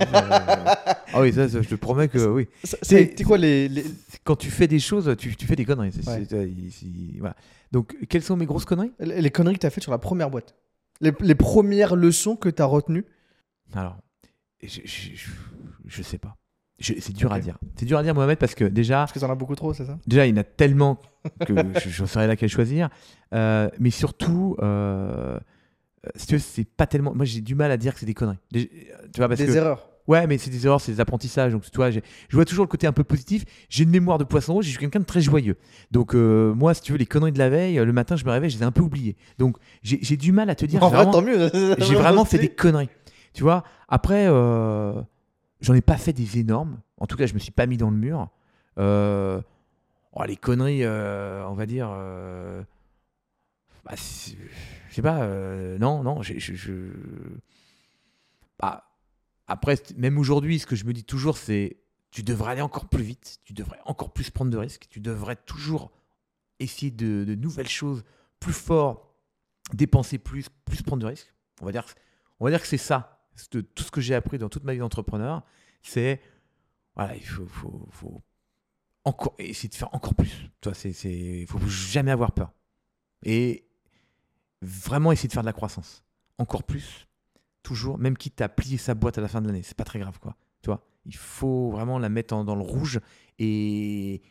ah 1.13 1.21
oui, 1.21 1.33
ça, 1.33 1.47
je 1.47 1.59
te 1.59 1.75
promets 1.75 2.07
que 2.07 2.27
oui. 2.27 2.47
C'est- 2.63 3.23
quoi 3.23 3.37
les. 3.37 3.67
les- 3.67 3.85
Quand 4.23 4.35
tu 4.35 4.49
fais 4.49 4.67
des 4.67 4.79
choses, 4.79 5.15
tu, 5.17 5.35
tu 5.35 5.45
fais 5.47 5.55
des 5.55 5.65
conneries. 5.65 5.91
Ouais. 6.07 6.49
voilà. 7.19 7.35
Donc, 7.71 7.95
quelles 8.09 8.23
sont 8.23 8.37
mes 8.37 8.45
grosses 8.45 8.65
conneries? 8.65 8.91
Les 8.99 9.29
conneries 9.31 9.55
que 9.55 9.59
tu 9.59 9.65
as 9.67 9.69
faites 9.69 9.83
sur 9.83 9.91
la 9.91 9.97
première 9.97 10.29
boîte 10.29 10.55
les, 11.01 11.11
les 11.19 11.35
premières 11.35 11.95
leçons 11.95 12.35
que 12.37 12.47
tu 12.47 12.61
as 12.61 12.65
retenues 12.65 13.05
Alors, 13.73 13.97
je, 14.63 14.79
je, 14.85 15.09
je, 15.13 15.29
je 15.85 16.01
sais 16.03 16.17
pas. 16.17 16.35
C'est 16.79 17.11
dur 17.13 17.31
à 17.31 17.39
dire. 17.39 17.57
C'est 17.77 17.85
dur 17.85 17.97
à 17.97 18.03
dire, 18.03 18.13
Mohamed, 18.15 18.37
parce 18.37 18.53
que 18.55 18.65
déjà, 18.65 18.99
Parce 18.99 19.13
que 19.13 19.19
t'en 19.19 19.29
as 19.31 19.35
beaucoup 19.35 19.55
trop, 19.55 19.73
c'est 19.73 19.85
ça? 19.85 19.97
déjà, 20.07 20.25
il 20.25 20.29
y 20.29 20.33
en 20.33 20.41
a 20.41 20.43
tellement 20.43 20.99
que 21.45 21.53
je 21.79 22.01
ne 22.01 22.07
saurais 22.07 22.27
laquelle 22.27 22.49
choisir. 22.49 22.89
Euh, 23.33 23.69
mais 23.79 23.91
surtout, 23.91 24.55
euh, 24.61 25.39
si 26.15 26.27
tu 26.27 26.33
veux, 26.35 26.39
c'est 26.39 26.65
pas 26.65 26.87
tellement. 26.87 27.13
Moi, 27.15 27.25
j'ai 27.25 27.41
du 27.41 27.55
mal 27.55 27.71
à 27.71 27.77
dire 27.77 27.93
que 27.93 27.99
c'est 27.99 28.05
des 28.05 28.13
conneries. 28.13 28.37
Des- 28.51 28.67
Tu 29.13 29.19
vois, 29.19 29.27
parce 29.27 29.39
Des 29.39 29.47
que. 29.47 29.51
erreurs. 29.53 29.89
Ouais, 30.07 30.27
mais 30.27 30.37
c'est 30.37 30.51
des 30.51 30.67
erreurs, 30.67 30.79
c'est 30.81 30.91
des 30.91 30.99
apprentissages. 30.99 31.51
Donc, 31.51 31.63
tu 31.63 31.75
vois, 31.77 31.89
je 31.89 31.99
vois 32.31 32.45
toujours 32.45 32.63
le 32.63 32.69
côté 32.69 32.85
un 32.85 32.91
peu 32.91 33.03
positif. 33.03 33.43
J'ai 33.69 33.85
une 33.85 33.89
mémoire 33.89 34.19
de 34.19 34.23
poisson 34.23 34.53
rouge, 34.53 34.65
je 34.65 34.69
suis 34.69 34.77
quelqu'un 34.77 34.99
de 34.99 35.05
très 35.05 35.19
joyeux. 35.21 35.57
Donc, 35.89 36.13
euh, 36.13 36.53
moi, 36.53 36.75
si 36.75 36.81
tu 36.83 36.91
veux, 36.91 36.99
les 36.99 37.07
conneries 37.07 37.31
de 37.31 37.39
la 37.39 37.49
veille, 37.49 37.79
euh, 37.79 37.85
le 37.85 37.91
matin, 37.91 38.15
je 38.15 38.23
me 38.23 38.29
réveille, 38.29 38.51
je 38.51 38.57
les 38.57 38.61
ai 38.61 38.65
un 38.67 38.71
peu 38.71 38.83
oubliées. 38.83 39.15
Donc, 39.39 39.57
j'ai 39.81 40.15
du 40.15 40.31
mal 40.31 40.51
à 40.51 40.55
te 40.55 40.63
dire. 40.65 40.83
En 40.83 40.89
vrai, 40.89 41.09
tant 41.09 41.23
mieux. 41.23 41.49
j'ai 41.79 41.95
vraiment 41.95 42.23
fait 42.23 42.37
des 42.37 42.49
conneries. 42.49 42.89
Tu 43.33 43.41
vois, 43.41 43.63
après, 43.89 44.27
euh, 44.27 44.93
j'en 45.59 45.73
ai 45.73 45.81
pas 45.81 45.97
fait 45.97 46.13
des 46.13 46.37
énormes. 46.37 46.77
En 46.99 47.07
tout 47.07 47.17
cas, 47.17 47.25
je 47.25 47.33
me 47.33 47.39
suis 47.39 47.51
pas 47.51 47.65
mis 47.65 47.77
dans 47.77 47.89
le 47.89 47.97
mur. 47.97 48.29
Euh, 48.77 49.41
oh, 50.13 50.23
les 50.27 50.35
conneries, 50.37 50.83
euh, 50.83 51.43
on 51.47 51.55
va 51.55 51.65
dire. 51.65 51.89
euh, 51.91 52.61
bah, 53.83 53.93
sais 54.95 55.01
pas, 55.01 55.23
euh, 55.23 55.77
non, 55.77 56.03
non, 56.03 56.21
je. 56.21 56.37
je- 56.39 57.39
Bah, 58.59 58.89
après, 59.47 59.75
même 59.97 60.17
aujourd'hui, 60.17 60.59
ce 60.59 60.65
que 60.65 60.75
je 60.75 60.85
me 60.85 60.93
dis 60.93 61.03
toujours, 61.03 61.37
c'est 61.37 61.77
tu 62.11 62.23
devrais 62.23 62.53
aller 62.53 62.61
encore 62.61 62.87
plus 62.87 63.03
vite, 63.03 63.39
tu 63.43 63.53
devrais 63.53 63.79
encore 63.85 64.13
plus 64.13 64.29
prendre 64.31 64.49
de 64.51 64.57
risques, 64.57 64.87
tu 64.89 65.01
devrais 65.01 65.35
toujours 65.35 65.91
essayer 66.59 66.91
de, 66.91 67.35
nouvelles 67.35 67.67
choses, 67.67 68.03
plus 68.39 68.53
fort, 68.53 69.13
dépenser 69.73 70.17
plus, 70.17 70.47
plus 70.63 70.81
prendre 70.81 71.01
de 71.01 71.07
risques. 71.07 71.33
On 71.61 71.65
va 71.65 71.71
dire, 71.73 71.85
on 72.39 72.45
va 72.45 72.51
dire 72.51 72.61
que 72.61 72.67
c'est 72.67 72.77
ça. 72.77 73.27
De- 73.51 73.61
tout 73.61 73.83
ce 73.83 73.91
que 73.91 73.99
j'ai 74.01 74.15
appris 74.15 74.37
dans 74.37 74.47
toute 74.49 74.63
ma 74.63 74.71
vie 74.73 74.79
d'entrepreneur, 74.79 75.43
c'est 75.83 76.21
voilà, 76.95 77.15
il 77.17 77.25
faut, 77.25 77.45
faut, 77.47 77.87
faut 77.91 78.23
encore 79.03 79.35
essayer 79.37 79.67
de 79.67 79.75
faire 79.75 79.93
encore 79.93 80.15
plus. 80.15 80.49
Toi, 80.61 80.73
c'est, 80.73 80.93
c'est, 80.93 81.45
faut 81.47 81.59
jamais 81.67 82.11
avoir 82.11 82.31
peur 82.31 82.53
et 83.23 83.67
vraiment 84.65 85.11
essayer 85.11 85.27
de 85.27 85.33
faire 85.33 85.43
de 85.43 85.47
la 85.47 85.53
croissance, 85.53 86.03
encore 86.37 86.63
plus, 86.63 87.07
toujours, 87.63 87.97
même 87.97 88.17
quitte 88.17 88.41
à 88.41 88.49
plier 88.49 88.77
sa 88.77 88.93
boîte 88.93 89.17
à 89.17 89.21
la 89.21 89.27
fin 89.27 89.41
de 89.41 89.47
l'année, 89.47 89.63
c'est 89.63 89.77
pas 89.77 89.83
très 89.83 89.99
grave, 89.99 90.19
quoi. 90.19 90.35
Tu 90.61 90.67
vois, 90.69 90.83
il 91.05 91.15
faut 91.15 91.69
vraiment 91.71 91.99
la 91.99 92.09
mettre 92.09 92.33
en- 92.35 92.43
dans 92.43 92.55
le 92.55 92.61
rouge 92.63 92.99
et 93.39 94.21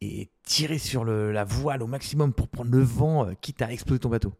et 0.00 0.30
tirer 0.44 0.78
sur 0.78 1.02
le- 1.02 1.32
la 1.32 1.42
voile 1.42 1.82
au 1.82 1.88
maximum 1.88 2.32
pour 2.32 2.46
prendre 2.46 2.70
le 2.70 2.80
vent, 2.80 3.26
euh, 3.26 3.34
quitte 3.40 3.62
à 3.62 3.72
exploser 3.72 3.98
ton 3.98 4.08
bateau. 4.08 4.32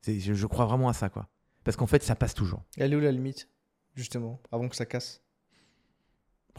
C'est, 0.00 0.20
je, 0.20 0.32
je 0.32 0.46
crois 0.46 0.64
vraiment 0.64 0.88
à 0.88 0.92
ça, 0.92 1.08
quoi. 1.08 1.28
Parce 1.64 1.76
qu'en 1.76 1.88
fait, 1.88 2.04
ça 2.04 2.14
passe 2.14 2.34
toujours. 2.34 2.62
Elle 2.76 2.92
est 2.92 2.96
où 2.96 3.00
la 3.00 3.10
limite, 3.10 3.48
justement, 3.96 4.40
avant 4.52 4.68
que 4.68 4.76
ça 4.76 4.86
casse? 4.86 5.20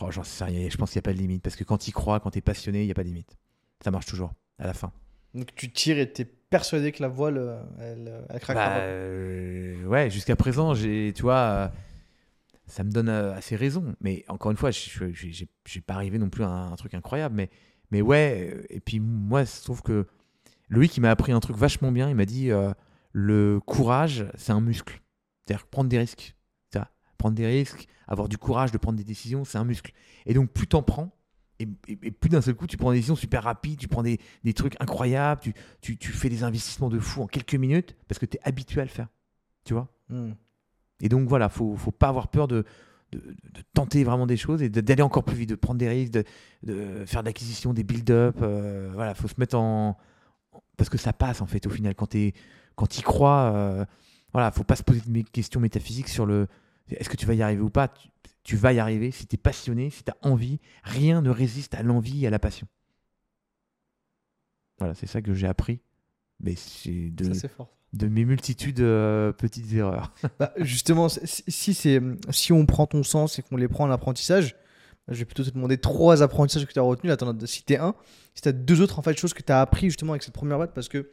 Oh, 0.02 0.12
j'en 0.12 0.24
sais 0.24 0.44
rien, 0.44 0.68
je 0.70 0.76
pense 0.76 0.92
qu'il 0.92 0.98
n'y 0.98 1.04
a 1.04 1.08
pas 1.10 1.14
de 1.14 1.20
limite. 1.20 1.42
Parce 1.42 1.56
que 1.56 1.64
quand 1.64 1.78
tu 1.78 1.92
crois, 1.94 2.20
quand 2.20 2.32
tu 2.32 2.40
es 2.40 2.42
passionné, 2.42 2.82
il 2.82 2.86
n'y 2.86 2.92
a 2.92 2.96
pas 2.96 3.04
de 3.04 3.08
limite. 3.08 3.38
Ça 3.82 3.92
marche 3.92 4.08
toujours, 4.08 4.34
à 4.60 4.66
la 4.68 4.74
fin. 4.74 4.92
Donc 5.34 5.56
tu 5.56 5.72
tires 5.72 5.98
et 5.98 6.12
t'es 6.12 6.26
persuadé 6.54 6.92
que 6.92 7.02
la 7.02 7.08
voile, 7.10 7.38
euh, 7.40 7.62
elle, 7.80 8.26
elle 8.30 8.40
craquera 8.40 8.66
Bah, 8.66 8.76
pas. 8.76 8.80
euh, 8.82 9.86
ouais, 9.86 10.10
jusqu'à 10.12 10.36
présent, 10.36 10.76
j'ai, 10.76 11.12
tu 11.16 11.24
vois, 11.24 11.36
euh, 11.36 11.68
ça 12.68 12.84
me 12.84 12.92
donne 12.92 13.10
euh, 13.10 13.34
assez 13.34 13.56
raison. 13.56 13.96
Mais 14.02 14.24
encore 14.28 14.52
une 14.52 14.58
fois, 14.58 14.70
je 14.72 15.12
j'ai 15.14 15.82
pas 15.82 15.96
arrivé 15.96 16.20
non 16.20 16.30
plus 16.30 16.44
à 16.44 16.50
un, 16.50 16.72
un 16.72 16.76
truc 16.76 16.94
incroyable. 16.94 17.36
Mais, 17.36 17.50
mais 17.90 18.02
ouais, 18.02 18.66
et 18.70 18.80
puis 18.80 19.00
moi, 19.00 19.44
je 19.44 19.64
trouve 19.64 19.82
que 19.82 20.06
Loïc, 20.70 20.96
il 20.96 21.02
m'a 21.02 21.10
appris 21.10 21.32
un 21.32 21.40
truc 21.40 21.58
vachement 21.58 21.92
bien. 21.92 22.08
Il 22.10 22.16
m'a 22.16 22.26
dit 22.26 22.52
euh, 22.52 22.72
le 23.14 23.60
courage, 23.66 24.26
c'est 24.36 24.52
un 24.52 24.62
muscle. 24.62 25.02
C'est-à-dire 25.46 25.66
prendre 25.68 25.90
des 25.90 25.98
risques. 25.98 26.36
Prendre 27.18 27.36
des 27.38 27.48
risques, 27.48 27.88
avoir 28.06 28.28
du 28.28 28.38
courage 28.38 28.74
de 28.74 28.78
prendre 28.78 28.98
des 28.98 29.06
décisions, 29.06 29.46
c'est 29.46 29.58
un 29.58 29.64
muscle. 29.64 29.94
Et 30.26 30.34
donc, 30.34 30.52
plus 30.52 30.68
t'en 30.68 30.84
prends, 30.84 31.16
et, 31.64 31.92
et- 31.92 32.00
et 32.08 32.12
plus 32.12 32.30
d'un 32.30 32.42
seul 32.42 32.56
coup, 32.56 32.68
tu 32.68 32.78
prends 32.78 32.92
des 32.92 32.98
décisions 32.98 33.16
super 33.16 33.44
rapides, 33.44 33.80
tu 33.80 33.88
prends 33.88 34.04
des, 34.04 34.20
des 34.44 34.54
trucs 34.54 34.76
incroyables, 34.80 35.42
tu, 35.42 35.54
tu, 35.82 35.98
tu 35.98 36.12
fais 36.12 36.30
des 36.30 36.44
investissements 36.44 36.90
de 36.90 37.00
fou 37.00 37.22
en 37.22 37.28
quelques 37.28 37.56
minutes 37.56 37.96
parce 38.08 38.20
que 38.20 38.26
tu 38.26 38.38
es 38.38 38.40
habitué 38.44 38.82
à 38.82 38.84
le 38.84 38.90
faire. 38.90 39.08
Tu 39.66 39.74
vois 39.74 39.90
Hmm. 40.10 40.32
Et 41.02 41.10
donc, 41.10 41.28
voilà, 41.28 41.50
faut, 41.50 41.76
faut 41.76 41.92
pas 41.92 42.10
avoir 42.10 42.28
peur 42.28 42.48
de, 42.48 42.64
de, 43.12 43.20
de 43.20 43.62
tenter 43.74 44.04
vraiment 44.04 44.28
des 44.28 44.38
choses 44.38 44.62
et 44.62 44.70
d'aller 44.70 45.02
encore 45.02 45.24
plus 45.24 45.36
vite, 45.36 45.50
de 45.50 45.56
prendre 45.56 45.80
des 45.80 45.90
risques, 45.90 46.12
de, 46.14 46.24
de 46.64 47.06
faire 47.06 47.22
de 47.24 47.28
l'acquisition, 47.28 47.74
des 47.74 47.84
build-up. 47.84 48.38
euh, 48.42 48.92
voilà, 48.94 49.14
faut 49.16 49.28
se 49.28 49.36
mettre 49.38 49.58
en. 49.58 49.98
parce 50.78 50.90
que 50.90 50.98
ça 50.98 51.14
passe 51.14 51.42
en 51.42 51.46
fait 51.46 51.66
au 51.68 51.70
final 51.70 51.96
quand 51.96 52.08
tu 52.08 52.34
quand 52.76 52.98
y 52.98 53.02
crois. 53.02 53.52
euh, 53.56 53.86
voilà, 54.34 54.52
faut 54.52 54.64
pas 54.64 54.76
se 54.76 54.84
poser 54.84 55.02
de 55.06 55.22
questions 55.30 55.60
métaphysiques 55.60 56.10
sur 56.10 56.26
le 56.26 56.48
est-ce 56.90 57.10
que 57.10 57.18
tu 57.18 57.26
vas 57.26 57.34
y 57.34 57.42
arriver 57.42 57.62
ou 57.62 57.70
pas? 57.70 57.94
Tu, 58.44 58.56
vas 58.58 58.74
y 58.74 58.80
arriver 58.80 59.12
si 59.12 59.26
tu 59.26 59.36
es 59.36 59.38
passionné, 59.38 59.90
si 59.90 60.04
tu 60.04 60.12
as 60.12 60.18
envie. 60.28 60.60
Rien 60.84 61.22
ne 61.22 61.30
résiste 61.30 61.74
à 61.76 61.84
l'envie 61.84 62.24
et 62.24 62.28
à 62.28 62.30
la 62.30 62.40
passion. 62.40 62.68
Voilà, 64.80 64.94
c'est 64.96 65.08
ça 65.08 65.22
que 65.22 65.34
j'ai 65.34 65.48
appris. 65.48 65.80
Mais 66.40 66.56
c'est 66.56 67.10
de, 67.12 67.26
Ça, 67.34 67.40
c'est 67.42 67.48
fort. 67.48 67.70
de 67.94 68.08
mes 68.08 68.26
multitudes 68.26 68.82
euh, 68.82 69.32
petites 69.32 69.72
erreurs. 69.74 70.14
Bah, 70.40 70.52
justement, 70.58 71.08
si, 71.10 71.44
si 71.48 71.74
c'est, 71.74 72.02
si 72.32 72.52
on 72.52 72.66
prend 72.66 72.86
ton 72.88 73.04
sens 73.04 73.40
et 73.40 73.44
qu'on 73.44 73.56
les 73.58 73.68
prend 73.68 73.86
en 73.86 73.92
apprentissage, 73.92 74.56
je 75.10 75.16
vais 75.20 75.26
plutôt 75.26 75.44
te 75.44 75.50
demander 75.52 75.78
trois 75.78 76.22
apprentissages 76.24 76.66
que 76.66 76.74
tu 76.74 76.80
as 76.80 76.84
retenus. 76.84 77.10
Là, 77.10 77.18
tu 77.18 77.24
en 77.24 77.38
as 77.38 77.46
cité 77.48 77.78
un. 77.78 77.96
Si 78.36 78.42
tu 78.42 78.50
as 78.50 78.54
deux 78.54 78.82
autres 78.82 79.00
en 79.00 79.02
fait, 79.02 79.18
choses 79.18 79.34
que 79.34 79.44
tu 79.44 79.52
as 79.52 79.62
appris 79.62 79.88
justement 79.88 80.14
avec 80.14 80.24
cette 80.24 80.34
première 80.34 80.58
boîte, 80.58 80.74
parce 80.74 80.90
que 80.90 81.12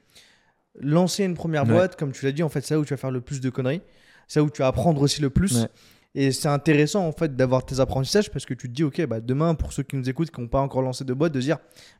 lancer 0.80 1.24
une 1.24 1.34
première 1.34 1.64
Ouais. 1.64 1.70
boîte, 1.74 1.96
comme 1.96 2.12
tu 2.12 2.24
l'as 2.24 2.32
dit, 2.32 2.42
en 2.42 2.48
fait, 2.48 2.60
c'est 2.62 2.74
là 2.74 2.80
où 2.80 2.84
tu 2.84 2.94
vas 2.94 2.96
faire 2.98 3.10
le 3.10 3.20
plus 3.20 3.40
de 3.40 3.50
conneries. 3.50 3.82
C'est 4.26 4.40
là 4.40 4.44
où 4.44 4.50
tu 4.50 4.62
vas 4.62 4.68
apprendre 4.68 5.00
aussi 5.02 5.20
le 5.20 5.30
plus. 5.30 5.60
Ouais. 5.62 5.68
Et 6.14 6.32
c'est 6.32 6.48
intéressant 6.48 7.06
en 7.06 7.12
fait 7.12 7.36
d'avoir 7.36 7.64
tes 7.64 7.78
apprentissages 7.78 8.30
parce 8.30 8.44
que 8.44 8.54
tu 8.54 8.68
te 8.68 8.72
dis, 8.74 8.82
ok, 8.82 9.06
bah, 9.06 9.20
demain, 9.20 9.54
pour 9.54 9.72
ceux 9.72 9.82
qui 9.84 9.96
nous 9.96 10.08
écoutent, 10.08 10.30
qui 10.30 10.40
n'ont 10.40 10.48
pas 10.48 10.60
encore 10.60 10.82
lancé 10.82 11.04
de 11.04 11.14
boîte, 11.14 11.32
de 11.32 11.40
dire, 11.40 11.58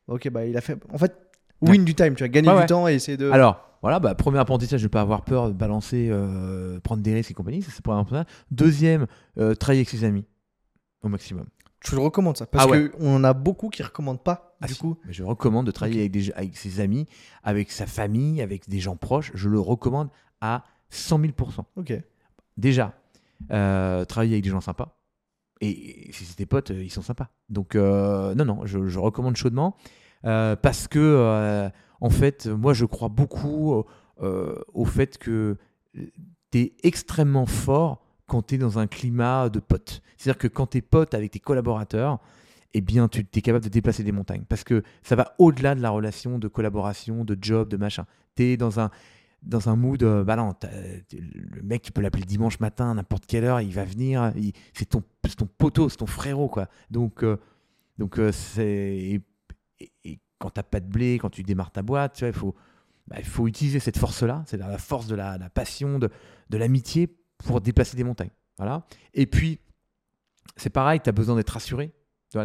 ok, 0.08 0.28
bah, 0.30 0.46
il 0.46 0.56
a 0.56 0.61
fait. 0.61 0.76
En 0.92 0.98
fait, 0.98 1.14
win 1.61 1.84
du 1.84 1.94
time, 1.94 2.14
tu 2.14 2.28
gagner 2.28 2.48
Ouais, 2.48 2.54
du 2.54 2.61
ouais. 2.62 2.66
temps 2.66 2.88
et 2.88 2.94
essayer 2.94 3.16
de. 3.16 3.30
Alors, 3.30 3.64
voilà, 3.82 4.00
bah, 4.00 4.14
premier 4.14 4.38
apprentissage, 4.38 4.82
ne 4.82 4.88
pas 4.88 5.00
avoir 5.00 5.22
peur 5.24 5.48
de 5.48 5.52
balancer, 5.52 6.08
euh, 6.11 6.80
prendre 6.80 7.02
des 7.02 7.14
risques 7.14 7.30
et 7.30 7.34
compagnie. 7.34 7.62
Ça, 7.62 7.70
c'est 7.70 7.78
le 7.78 7.82
premier 7.82 8.00
apprentissage. 8.00 8.26
Deuxième, 8.50 9.06
euh, 9.38 9.54
travailler 9.54 9.80
avec 9.80 9.88
ses 9.90 10.04
amis 10.04 10.24
au 11.02 11.08
maximum. 11.08 11.46
Je 11.82 11.96
le 11.96 12.02
recommande 12.02 12.36
ça 12.36 12.44
parce 12.44 12.64
Ah 12.66 12.68
ouais. 12.68 12.90
qu'on 12.90 13.14
en 13.16 13.24
a 13.24 13.32
beaucoup 13.32 13.70
qui 13.70 13.82
recommandent 13.82 14.22
pas. 14.22 14.56
Ah 14.61 14.66
du 14.66 14.74
si, 14.74 14.80
coup, 14.80 14.98
mais 15.06 15.14
je 15.14 15.22
recommande 15.22 15.64
de 15.66 15.70
travailler 15.70 16.00
avec, 16.00 16.11
des, 16.11 16.30
avec 16.32 16.54
ses 16.58 16.80
amis, 16.80 17.06
avec 17.42 17.70
sa 17.70 17.86
famille, 17.86 18.42
avec 18.42 18.68
des 18.68 18.80
gens 18.80 18.96
proches. 18.96 19.30
Je 19.34 19.48
le 19.48 19.58
recommande 19.58 20.11
à 20.42 20.64
100 20.90 21.20
000 21.20 21.32
ok. 21.76 21.94
Déjà, 22.58 22.92
euh, 23.51 24.05
travailler 24.05 24.34
avec 24.34 24.45
des 24.45 24.51
gens 24.51 24.61
sympas. 24.61 24.97
Et 25.61 26.09
si 26.12 26.24
c'est 26.24 26.36
tes 26.36 26.47
potes, 26.47 26.70
euh, 26.70 26.82
ils 26.82 26.91
sont 26.91 27.03
sympas. 27.03 27.30
Donc, 27.49 27.74
euh, 27.74 28.34
non, 28.34 28.45
non, 28.45 28.66
je, 28.66 28.99
recommande 28.99 29.36
chaudement. 29.36 29.76
parce 30.22 30.88
que, 30.88 31.70
en 32.01 32.11
fait, 32.11 32.47
moi, 32.47 32.72
je 32.72 32.84
crois 32.84 33.09
beaucoup 33.09 33.84
au 34.18 34.84
fait 34.84 35.18
que 35.18 35.57
tu 36.51 36.59
es 36.59 36.72
extrêmement 36.82 37.47
fort 37.47 38.03
quand 38.26 38.43
tu 38.43 38.55
es 38.55 38.59
dans 38.59 38.78
un 38.78 38.86
climat 38.86 39.49
de 39.49 39.61
potes. 39.61 40.03
C'est-à-dire 40.16 40.38
que 40.38 40.49
quand 40.49 40.68
tu 40.68 40.78
es 40.78 40.82
pote 40.82 41.14
avec 41.14 41.32
tes 41.32 41.41
collaborateurs, 41.41 42.20
eh 42.72 42.80
bien, 42.80 43.09
tu 43.09 43.20
es 43.20 43.41
capable 43.41 43.64
de 43.64 43.70
déplacer 43.70 44.05
des 44.05 44.12
montagnes. 44.12 44.45
Parce 44.49 44.62
que 44.62 44.82
ça 45.03 45.16
va 45.16 45.34
au-delà 45.38 45.74
de 45.74 45.80
la 45.80 45.91
relation 45.91 46.38
de 46.38 46.47
collaboration, 46.47 47.24
de 47.24 47.36
job, 47.41 47.68
de 47.68 47.76
machin. 47.76 48.07
Tu 48.36 48.45
es 48.45 48.57
dans 48.57 48.78
un, 48.78 48.91
dans 49.43 49.68
un 49.68 49.76
mood, 49.76 50.03
euh, 50.03 50.24
bah 50.24 50.36
non, 50.36 50.55
le 51.12 51.62
mec, 51.62 51.82
tu 51.82 51.93
peux 51.93 52.01
l'appeler 52.01 52.22
le 52.22 52.28
dimanche 52.28 52.61
matin, 52.61 52.95
n'importe 52.95 53.26
quelle 53.26 53.45
heure, 53.45 53.61
il 53.61 53.72
va 53.72 53.84
venir, 53.84 54.32
c'est 54.74 54.86
ton, 54.86 55.03
poteau, 55.59 55.88
c'est 55.88 55.97
ton 55.97 56.07
frérot, 56.07 56.49
quoi. 56.49 56.68
Donc, 56.91 57.24
euh, 57.24 57.38
donc 57.99 58.18
euh, 58.18 58.32
c'est. 58.32 59.20
Quand 60.38 60.51
t'as 60.51 60.62
pas 60.62 60.80
de 60.80 60.86
blé, 60.86 61.18
quand 61.18 61.30
tu 61.30 61.43
démarres 61.43 61.70
ta 61.70 61.82
boîte, 61.82 62.14
tu 62.14 62.26
il 62.26 62.32
faut, 62.32 62.55
bah, 63.07 63.16
faut 63.22 63.47
utiliser 63.47 63.78
cette 63.78 63.99
force-là, 63.99 64.43
c'est 64.47 64.57
la 64.57 64.78
force 64.78 65.07
de 65.07 65.14
la, 65.14 65.38
passion, 65.51 65.99
de, 65.99 66.11
l'amitié 66.51 67.14
pour 67.38 67.61
déplacer 67.61 67.97
des 67.97 68.05
montagnes. 68.05 68.30
Voilà. 68.57 68.86
Et 69.12 69.26
puis, 69.26 69.59
c'est 70.57 70.70
pareil, 70.70 71.01
tu 71.01 71.09
as 71.09 71.12
besoin 71.12 71.36
d'être 71.36 71.51
rassuré. 71.51 71.93
Tu 72.30 72.38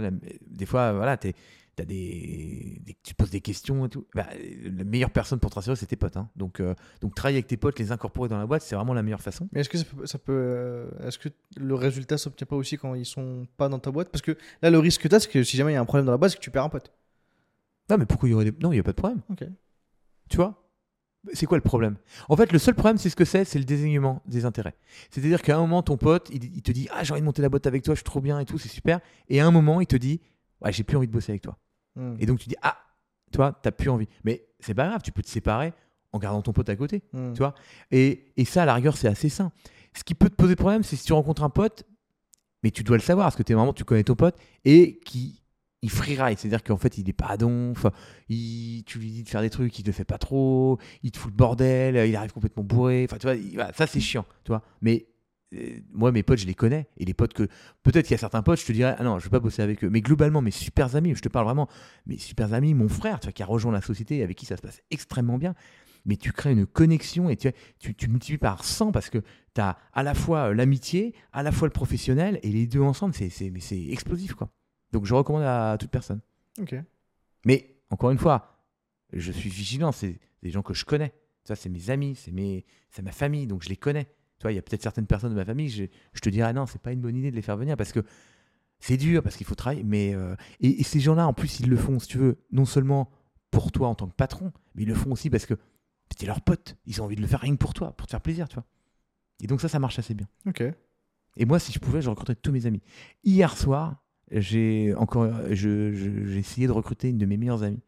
des 0.48 0.66
fois, 0.66 0.94
voilà, 0.94 1.16
t'es- 1.16 1.36
t'as 1.76 1.86
des, 1.86 2.82
des- 2.86 2.98
tu 3.04 3.14
poses 3.14 3.30
des 3.30 3.42
questions 3.42 3.86
et 3.86 3.90
tout. 3.90 4.06
Bah, 4.16 4.28
la 4.64 4.84
meilleure 4.84 5.12
personne 5.12 5.40
pour 5.40 5.50
te 5.50 5.56
rassurer, 5.56 5.76
c'est 5.76 5.86
tes 5.86 5.96
potes. 5.96 6.18
hein. 6.18 6.30
Donc, 6.36 6.60
euh, 6.60 6.74
donc, 7.02 7.16
travailler 7.16 7.38
avec 7.38 7.48
tes 7.48 7.58
potes, 7.58 7.78
les 7.80 7.92
incorporer 7.92 8.30
dans 8.30 8.38
la 8.38 8.46
boîte, 8.46 8.62
c'est 8.62 8.76
vraiment 8.76 8.94
la 8.94 9.04
meilleure 9.04 9.22
façon. 9.22 9.48
Mais 9.52 9.62
est-ce 9.62 9.70
que 9.70 9.78
ça 9.78 9.86
peut, 9.86 10.06
ça 10.06 10.18
peut, 10.18 10.32
euh, 10.34 11.08
est-ce 11.08 11.18
que 11.20 11.30
le 11.58 11.76
résultat 11.76 12.18
s'obtient 12.18 12.48
pas 12.48 12.56
aussi 12.56 12.78
quand 12.78 12.96
ils 12.96 13.06
sont 13.06 13.48
pas 13.58 13.70
dans 13.70 13.80
ta 13.80 13.92
boîte? 13.92 14.10
Parce 14.10 14.22
que 14.22 14.38
là, 14.62 14.70
le 14.70 14.80
risque 14.80 15.02
que 15.02 15.08
tu 15.08 15.16
as, 15.16 15.20
c'est 15.20 15.30
que 15.30 15.44
si 15.44 15.58
jamais 15.58 15.72
il 15.72 15.76
y 15.76 15.78
a 15.78 15.82
un 15.82 15.86
problème 15.86 16.06
dans 16.06 16.12
la 16.12 16.18
boîte, 16.18 16.32
c'est 16.32 16.38
que 16.38 16.44
tu 16.44 16.52
perds 16.52 16.64
un 16.66 16.70
pote. 16.70 16.92
Non, 17.90 17.98
mais 17.98 18.06
pourquoi 18.06 18.28
il 18.30 18.32
y 18.32 18.36
aurait 18.36 18.46
des... 18.46 18.58
Non, 18.62 18.72
il 18.72 18.76
n'y 18.76 18.80
a 18.80 18.84
pas 18.84 18.92
de 18.92 18.98
problème. 18.98 19.22
Ok. 19.30 19.44
Tu 20.30 20.38
vois? 20.38 20.62
C'est 21.34 21.48
quoi 21.48 21.58
le 21.58 21.64
problème? 21.64 21.98
En 22.30 22.36
fait, 22.36 22.52
le 22.52 22.60
seul 22.60 22.76
problème, 22.76 22.98
c'est 23.00 23.10
ce 23.10 23.16
que 23.16 23.26
c'est, 23.26 23.46
c'est 23.46 23.58
le 23.58 23.66
désalignement 23.66 24.22
des 24.28 24.46
intérêts. 24.46 24.76
C'est-à-dire 25.10 25.42
qu'à 25.42 25.56
un 25.58 25.60
moment, 25.60 25.82
ton 25.82 25.98
pote, 25.98 26.30
il, 26.32 26.44
il 26.56 26.62
te 26.62 26.72
dit 26.72 26.88
Ah, 26.92 27.04
j'ai 27.04 27.14
envie 27.14 27.22
de 27.22 27.26
monter 27.26 27.42
la 27.42 27.50
boîte 27.50 27.66
avec 27.66 27.84
toi, 27.84 27.96
je 27.96 28.00
suis 28.00 28.04
trop 28.04 28.22
bien 28.22 28.40
et 28.40 28.46
tout, 28.46 28.58
c'est 28.60 28.70
super. 28.70 29.00
Et 29.30 29.40
à 29.40 29.48
un 29.48 29.52
moment, 29.52 29.82
il 29.82 29.88
te 29.88 29.96
dit 29.96 30.22
Ouais, 30.62 30.72
j'ai 30.72 30.84
plus 30.84 30.98
envie 30.98 31.08
de 31.08 31.12
bosser 31.12 31.32
avec 31.32 31.42
toi. 31.42 31.58
Hmm. 31.96 32.16
Et 32.20 32.26
donc, 32.26 32.40
tu 32.40 32.50
dis 32.50 32.56
Ah, 32.62 32.78
toi, 33.32 33.58
t'as 33.62 33.72
plus 33.72 33.90
envie. 33.90 34.08
Mais 34.24 34.46
c'est 34.60 34.74
pas 34.74 34.88
grave, 34.88 35.02
tu 35.04 35.12
peux 35.12 35.22
te 35.22 35.30
séparer 35.30 35.74
en 36.12 36.20
gardant 36.20 36.42
ton 36.42 36.54
pote 36.54 36.70
à 36.70 36.76
côté. 36.76 37.04
Hmm. 37.14 37.34
tu 37.34 37.40
vois. 37.40 37.56
Et, 37.92 38.26
et 38.38 38.46
ça, 38.46 38.64
à 38.64 38.66
la 38.66 38.74
rigueur, 38.74 38.98
c'est 38.98 39.08
assez 39.08 39.30
sain. 39.30 39.52
Ce 39.98 40.04
qui 40.04 40.14
peut 40.16 40.30
te 40.30 40.36
poser 40.36 40.56
problème, 40.56 40.84
c'est 40.84 40.96
si 40.96 41.06
tu 41.06 41.14
rencontres 41.14 41.44
un 41.44 41.50
pote, 41.50 41.84
mais 42.64 42.72
tu 42.72 42.84
dois 42.84 42.98
le 42.98 43.02
savoir, 43.04 43.28
parce 43.28 43.36
que 43.36 43.44
es 43.50 43.56
vraiment, 43.56 43.74
tu 43.74 43.84
connais 43.86 44.04
ton 44.04 44.16
pote, 44.16 44.36
et 44.66 45.00
qui 45.06 45.42
il 45.82 45.90
freeride, 45.92 46.40
c'est-à-dire 46.40 46.64
qu'en 46.64 46.78
fait, 46.78 46.98
il 46.98 47.08
est 47.08 47.14
pas 47.14 47.38
donf, 47.38 47.86
il, 48.28 48.84
tu 48.88 48.98
lui 48.98 49.12
dis 49.12 49.24
de 49.24 49.30
faire 49.30 49.42
des 49.42 49.52
trucs, 49.52 49.78
il 49.78 49.86
le 49.86 49.92
fait 49.92 50.04
pas 50.06 50.18
trop, 50.18 50.80
il 51.04 51.12
te 51.12 51.18
fout 51.20 51.30
le 51.32 51.36
bordel, 51.38 51.96
il 52.10 52.16
arrive 52.16 52.32
complètement 52.32 52.64
bourré, 52.64 53.06
enfin, 53.08 53.18
tu 53.18 53.28
vois, 53.28 53.36
il- 53.36 53.54
voilà, 53.54 53.72
ça, 53.74 53.86
c'est 53.86 54.00
chiant, 54.00 54.26
tu 54.44 54.50
vois. 54.52 54.64
Mais 54.82 55.06
moi, 55.92 56.12
mes 56.12 56.24
potes, 56.24 56.40
je 56.40 56.46
les 56.46 56.56
connais, 56.56 56.88
et 56.98 57.06
les 57.06 57.14
potes 57.14 57.34
que, 57.34 57.44
peut-être 57.84 58.06
qu'il 58.06 58.14
y 58.14 58.16
a 58.16 58.20
certains 58.20 58.44
potes, 58.44 58.60
je 58.60 58.66
te 58.66 58.72
dirais, 58.72 58.96
ah 58.98 59.04
non, 59.04 59.20
je 59.20 59.26
vais 59.26 59.30
pas 59.30 59.40
bosser 59.40 59.62
avec 59.62 59.84
eux, 59.84 59.90
mais 59.90 60.02
globalement, 60.02 60.42
mes 60.42 60.52
super 60.52 60.96
amis, 60.96 61.16
je 61.16 61.22
te 61.22 61.30
parle 61.30 61.46
vraiment, 61.46 61.68
mes 62.06 62.18
super 62.18 62.54
amis, 62.54 62.74
mon 62.74 62.90
frère, 62.90 63.20
tu 63.20 63.28
vois, 63.28 63.34
qui 63.34 63.44
a 63.44 63.46
rejoint 63.46 63.72
la 63.72 63.82
société, 63.82 64.24
avec 64.24 64.38
qui 64.38 64.46
ça 64.46 64.58
se 64.58 64.62
passe 64.62 64.82
extrêmement 64.92 65.38
bien, 65.38 65.56
mais 66.06 66.18
tu 66.18 66.32
crées 66.32 66.52
une 66.52 66.66
connexion 66.66 67.30
et 67.30 67.36
tu, 67.36 67.52
tu, 67.80 67.96
tu 67.96 68.08
multiplies 68.08 68.38
par 68.38 68.64
100 68.64 68.92
parce 68.92 69.10
que 69.10 69.20
tu 69.54 69.62
as 69.62 69.78
à 69.94 70.04
la 70.04 70.14
fois 70.14 70.50
euh, 70.50 70.54
l'amitié, 70.54 71.16
à 71.34 71.44
la 71.44 71.52
fois 71.52 71.68
le 71.68 71.74
professionnel, 71.74 72.40
et 72.44 72.52
les 72.52 72.68
deux 72.68 72.82
ensemble, 72.82 73.14
c'est, 73.14 73.30
c'est, 73.30 73.50
mais 73.50 73.60
c'est 73.60 73.88
explosif. 73.88 74.36
quoi. 74.36 74.50
Donc 74.92 75.06
je 75.06 75.14
recommande 75.14 75.44
à 75.44 75.78
toute 75.80 75.90
personne. 75.90 76.22
Ok. 76.60 76.76
Mais 77.46 77.76
encore 77.90 78.12
une 78.12 78.18
fois, 78.18 78.62
je 79.14 79.32
suis 79.32 79.50
vigilant, 79.50 79.92
c'est 79.92 80.20
des 80.44 80.52
gens 80.52 80.62
que 80.62 80.74
je 80.74 80.86
connais. 80.86 81.14
Ça, 81.44 81.56
c'est 81.56 81.70
mes 81.70 81.90
amis, 81.90 82.16
c'est, 82.16 82.32
mes, 82.32 82.66
c'est 82.90 83.02
ma 83.02 83.12
famille, 83.12 83.48
donc 83.48 83.64
je 83.64 83.70
les 83.70 83.78
connais. 83.78 84.08
Vois, 84.46 84.52
il 84.52 84.56
y 84.56 84.60
a 84.60 84.62
peut-être 84.62 84.84
certaines 84.84 85.08
personnes 85.08 85.32
de 85.32 85.36
ma 85.36 85.46
famille, 85.46 85.70
je, 85.70 85.86
je 86.14 86.20
te 86.20 86.30
dirais 86.30 86.54
non, 86.54 86.66
c'est 86.68 86.82
pas 86.82 86.92
une 86.92 87.02
bonne 87.02 87.16
idée 87.16 87.32
de 87.32 87.36
les 87.36 87.42
faire 87.42 87.58
venir 87.58 87.76
parce 87.78 87.92
que 87.92 88.02
c'est 88.80 88.98
dur, 88.98 89.24
parce 89.24 89.36
qu'il 89.38 89.46
faut 89.46 89.56
travailler. 89.56 89.84
Mais, 89.84 90.14
euh, 90.14 90.36
et, 90.60 90.82
et 90.82 90.84
ces 90.84 91.00
gens-là, 91.00 91.28
en 91.28 91.34
plus, 91.34 91.60
ils 91.60 91.70
le 91.70 91.78
font, 91.78 92.00
si 92.00 92.08
tu 92.08 92.18
veux, 92.18 92.38
non 92.52 92.66
seulement 92.66 93.10
pour 93.52 93.72
toi 93.72 93.88
en 93.88 93.96
tant 93.96 94.08
que 94.08 94.14
patron, 94.16 94.52
mais 94.76 94.84
ils 94.84 94.88
le 94.88 94.94
font 94.96 95.12
aussi 95.12 95.30
parce 95.30 95.46
que 95.46 95.56
t'es 96.18 96.26
leur 96.26 96.42
pote. 96.42 96.78
Ils 96.86 97.02
ont 97.02 97.06
envie 97.06 97.16
de 97.16 97.22
le 97.22 97.28
faire 97.28 97.40
rien 97.42 97.54
que 97.54 97.60
pour 97.60 97.74
toi, 97.74 97.92
pour 97.96 98.06
te 98.08 98.12
faire 98.12 98.22
plaisir, 98.22 98.48
tu 98.48 98.56
vois. 98.56 98.66
Et 99.42 99.48
donc 99.48 99.62
ça, 99.62 99.68
ça 99.68 99.80
marche 99.80 99.98
assez 100.00 100.14
bien. 100.14 100.28
Ok. 100.48 100.64
Et 101.38 101.46
moi, 101.46 101.60
si 101.60 101.72
je 101.74 101.80
pouvais, 101.80 102.02
je 102.02 102.10
recruterais 102.10 102.36
tous 102.36 102.52
mes 102.52 102.66
amis. 102.68 102.82
Hier 103.24 103.58
soir, 103.58 104.04
j'ai 104.32 104.94
encore, 104.96 105.30
je- 105.50 105.92
je- 105.94 106.26
j'ai 106.26 106.38
essayé 106.40 106.68
de 106.68 106.72
recruter 106.72 107.10
une 107.10 107.18
de 107.18 107.26
mes 107.26 107.38
meilleures 107.38 107.64
amies, 107.64 107.82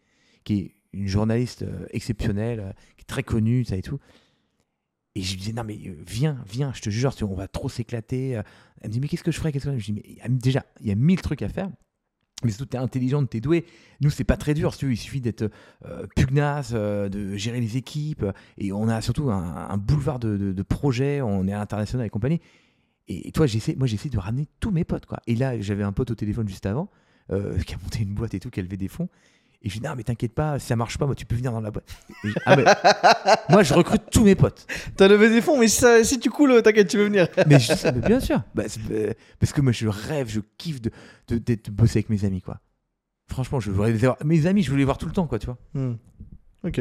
qui 0.43 0.59
est 0.59 0.75
une 0.93 1.07
journaliste 1.07 1.63
euh, 1.63 1.85
exceptionnelle, 1.91 2.59
euh, 2.59 2.71
qui 2.97 3.01
est 3.03 3.07
très 3.07 3.23
connue, 3.23 3.63
ça 3.65 3.77
et 3.77 3.81
tout. 3.81 3.99
Et 5.17 5.21
je 5.23 5.31
lui 5.31 5.39
disais, 5.39 5.53
non, 5.53 5.63
mais 5.63 5.79
euh, 5.87 5.95
viens, 6.05 6.37
viens, 6.47 6.71
je 6.75 6.81
te 6.81 6.91
jure, 6.91 7.11
on 7.23 7.33
va 7.33 7.47
trop 7.47 7.69
s'éclater. 7.69 8.37
euh. 8.37 8.43
Elle 8.81 8.89
me 8.89 8.93
dit, 8.93 8.99
mais 8.99 9.07
qu'est-ce 9.07 9.23
que 9.23 9.31
je 9.31 9.37
ferais 9.39 9.51
qu'est-ce 9.51 9.65
que 9.65 9.75
je 9.79 9.83
dis, 9.85 9.93
mais 9.93 10.03
il 10.05 10.17
y 10.17 10.21
a- 10.21 10.27
déjà, 10.27 10.63
il 10.79 10.85
y 10.87 10.91
a 10.91 10.95
mille 10.95 11.19
trucs 11.21 11.41
à 11.41 11.49
faire. 11.49 11.71
Mais 12.43 12.51
surtout, 12.51 12.67
t'es 12.67 12.77
intelligente, 12.77 13.27
t'es 13.31 13.41
douée. 13.41 13.65
Nous, 13.99 14.11
c'est 14.11 14.23
pas 14.23 14.37
très 14.37 14.53
dur. 14.53 14.71
Il 14.83 14.95
suffit 14.95 15.19
d'être 15.21 15.49
euh, 15.87 16.05
pugnace, 16.15 16.71
de 16.71 17.35
gérer 17.35 17.59
les 17.59 17.77
équipes. 17.77 18.25
Et 18.59 18.71
on 18.71 18.87
a 18.89 19.01
surtout 19.01 19.31
un, 19.31 19.75
boulevard 19.77 20.19
de, 20.19 20.37
de- 20.53 20.61
projets. 20.61 21.19
On 21.21 21.47
est 21.47 21.53
à 21.53 21.57
l'international 21.57 22.05
et 22.05 22.11
compagnie. 22.11 22.39
Et, 23.07 23.31
toi, 23.31 23.47
j'essaie, 23.47 23.73
moi, 23.75 23.87
j'essaie 23.87 24.09
de 24.09 24.19
ramener 24.19 24.45
tous 24.59 24.69
mes 24.69 24.83
potes, 24.83 25.07
quoi. 25.07 25.19
Et 25.25 25.33
là, 25.33 25.59
j'avais 25.59 25.81
un 25.81 25.93
pote 25.93 26.11
au 26.11 26.15
téléphone 26.15 26.47
juste 26.47 26.67
avant, 26.67 26.91
qui 27.29 27.73
a 27.73 27.77
monté 27.81 28.03
une 28.03 28.13
boîte 28.13 28.35
et 28.35 28.39
tout, 28.39 28.51
qui 28.51 28.59
a 28.59 28.63
levé 28.63 28.77
des 28.77 28.87
fonds. 28.87 29.09
Et 29.63 29.69
je 29.69 29.73
lui 29.73 29.79
dis, 29.81 29.87
non, 29.87 29.93
mais 29.97 30.03
t'inquiète 30.03 30.33
pas, 30.33 30.59
si 30.59 30.67
ça 30.67 30.75
marche 30.75 30.97
pas, 30.97 31.05
moi, 31.07 31.15
tu 31.15 31.25
peux 31.25 31.35
venir 31.35 31.51
dans 31.51 31.59
la 31.61 31.71
boîte. 31.71 31.89
Je- 32.23 32.31
ah, 32.45 32.55
mais- 32.55 32.63
moi, 33.49 33.63
je 33.63 33.73
recrute 33.73 34.03
tous 34.11 34.23
mes 34.23 34.35
potes. 34.35 34.67
T'as 34.95 35.07
levé 35.07 35.29
des 35.29 35.41
fonds, 35.41 35.59
mais 35.59 35.67
si, 35.67 35.79
ça- 35.81 36.03
si 36.03 36.19
tu 36.19 36.29
coules, 36.29 36.61
t'inquiète, 36.61 36.87
tu 36.87 36.97
veux 36.97 37.05
venir. 37.05 37.27
Mais 37.47 37.59
je 37.59 37.73
dis 37.73 37.79
ça, 37.79 37.91
mais 37.91 38.01
bien 38.07 38.19
sûr. 38.19 38.41
Bah, 38.53 38.63
euh, 38.91 39.13
parce 39.39 39.53
que 39.53 39.61
moi, 39.61 39.71
je 39.71 39.87
rêve, 39.87 40.29
je 40.29 40.41
kiffe 40.57 40.79
de, 40.81 40.91
de, 41.29 41.57
bosser 41.71 41.97
avec 41.99 42.09
mes 42.09 42.23
amis, 42.23 42.41
quoi. 42.41 42.59
Franchement, 43.29 43.59
je 43.59 43.71
voudrais 43.71 43.91
les 43.91 44.03
avoir. 44.05 44.17
Mes 44.23 44.45
amis, 44.45 44.61
je 44.63 44.69
voulais 44.69 44.81
les 44.81 44.85
voir 44.85 44.97
tout 44.99 45.07
le 45.07 45.11
temps, 45.11 45.25
quoi, 45.27 45.39
tu 45.39 45.47
vois. 45.47 45.57
Hmm. 45.73 45.95
Ok. 46.63 46.79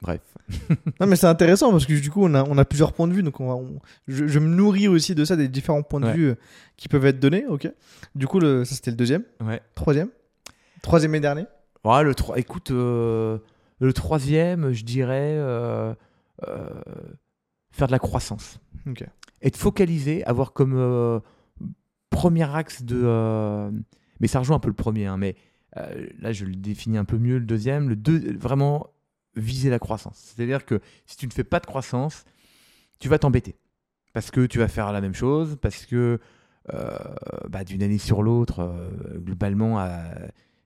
Bref. 0.00 0.20
Non, 1.00 1.06
mais 1.08 1.16
c'est 1.16 1.26
intéressant 1.26 1.70
parce 1.72 1.84
que 1.86 1.92
du 1.92 2.10
coup, 2.10 2.24
on 2.24 2.32
a, 2.34 2.44
on 2.44 2.56
a 2.56 2.64
plusieurs 2.64 2.92
points 2.92 3.08
de 3.08 3.12
vue. 3.14 3.22
Donc, 3.24 3.40
on 3.40 3.48
va- 3.48 3.54
on- 3.56 3.80
je, 4.06 4.26
je 4.28 4.38
me 4.38 4.46
nourris 4.46 4.86
aussi 4.88 5.14
de 5.16 5.24
ça, 5.24 5.34
des 5.36 5.48
différents 5.48 5.82
points 5.82 6.00
de 6.00 6.06
Ouais. 6.06 6.14
vue 6.14 6.26
euh, 6.28 6.34
qui 6.76 6.88
peuvent 6.88 7.04
être 7.04 7.18
donnés. 7.18 7.44
Ok. 7.46 7.68
Du 8.14 8.26
coup, 8.28 8.38
le, 8.38 8.64
ça, 8.64 8.74
c'était 8.76 8.90
le 8.92 8.96
deuxième. 8.96 9.24
Ouais. 9.44 9.60
Troisième. 9.74 10.08
Troisième 10.82 11.14
et 11.16 11.20
dernier. 11.20 11.44
Ouais, 11.86 12.02
le 12.02 12.14
tro- 12.16 12.34
écoute, 12.34 12.72
euh, 12.72 13.38
le 13.78 13.92
troisième, 13.92 14.72
je 14.72 14.84
dirais 14.84 15.36
euh, 15.38 15.94
euh, 16.48 16.68
faire 17.70 17.86
de 17.86 17.92
la 17.92 18.00
croissance. 18.00 18.58
Ok. 18.88 19.04
Être 19.42 19.56
focalisé, 19.56 20.24
avoir 20.24 20.52
comme 20.52 21.20
premier 22.10 22.42
axe 22.54 22.82
de. 22.82 23.70
mais 24.18 24.26
ça 24.26 24.40
rejoint 24.40 24.56
un 24.56 24.60
peu 24.60 24.68
le 24.68 24.74
premier, 24.74 25.06
hein, 25.06 25.16
mais 25.16 25.36
là 26.18 26.32
je 26.32 26.44
le 26.46 26.56
définis 26.56 26.96
un 26.98 27.04
peu 27.04 27.18
mieux 27.18 27.38
le 27.38 27.44
deuxième. 27.44 27.88
Le 27.88 27.96
deux, 27.96 28.36
vraiment 28.36 28.88
viser 29.36 29.70
la 29.70 29.78
croissance. 29.78 30.16
C'est-à-dire 30.34 30.64
que 30.64 30.80
si 31.04 31.16
tu 31.16 31.26
ne 31.26 31.32
fais 31.32 31.44
pas 31.44 31.60
de 31.60 31.66
croissance, 31.66 32.24
tu 32.98 33.08
vas 33.08 33.18
t'embêter. 33.18 33.54
Parce 34.12 34.30
que 34.32 34.46
tu 34.46 34.58
vas 34.58 34.68
faire 34.68 34.90
la 34.90 35.00
même 35.00 35.14
chose, 35.14 35.56
parce 35.60 35.86
que 35.86 36.18
bah, 37.48 37.62
d'une 37.62 37.82
année 37.82 37.98
sur 37.98 38.22
l'autre, 38.24 38.90
globalement, 39.18 39.78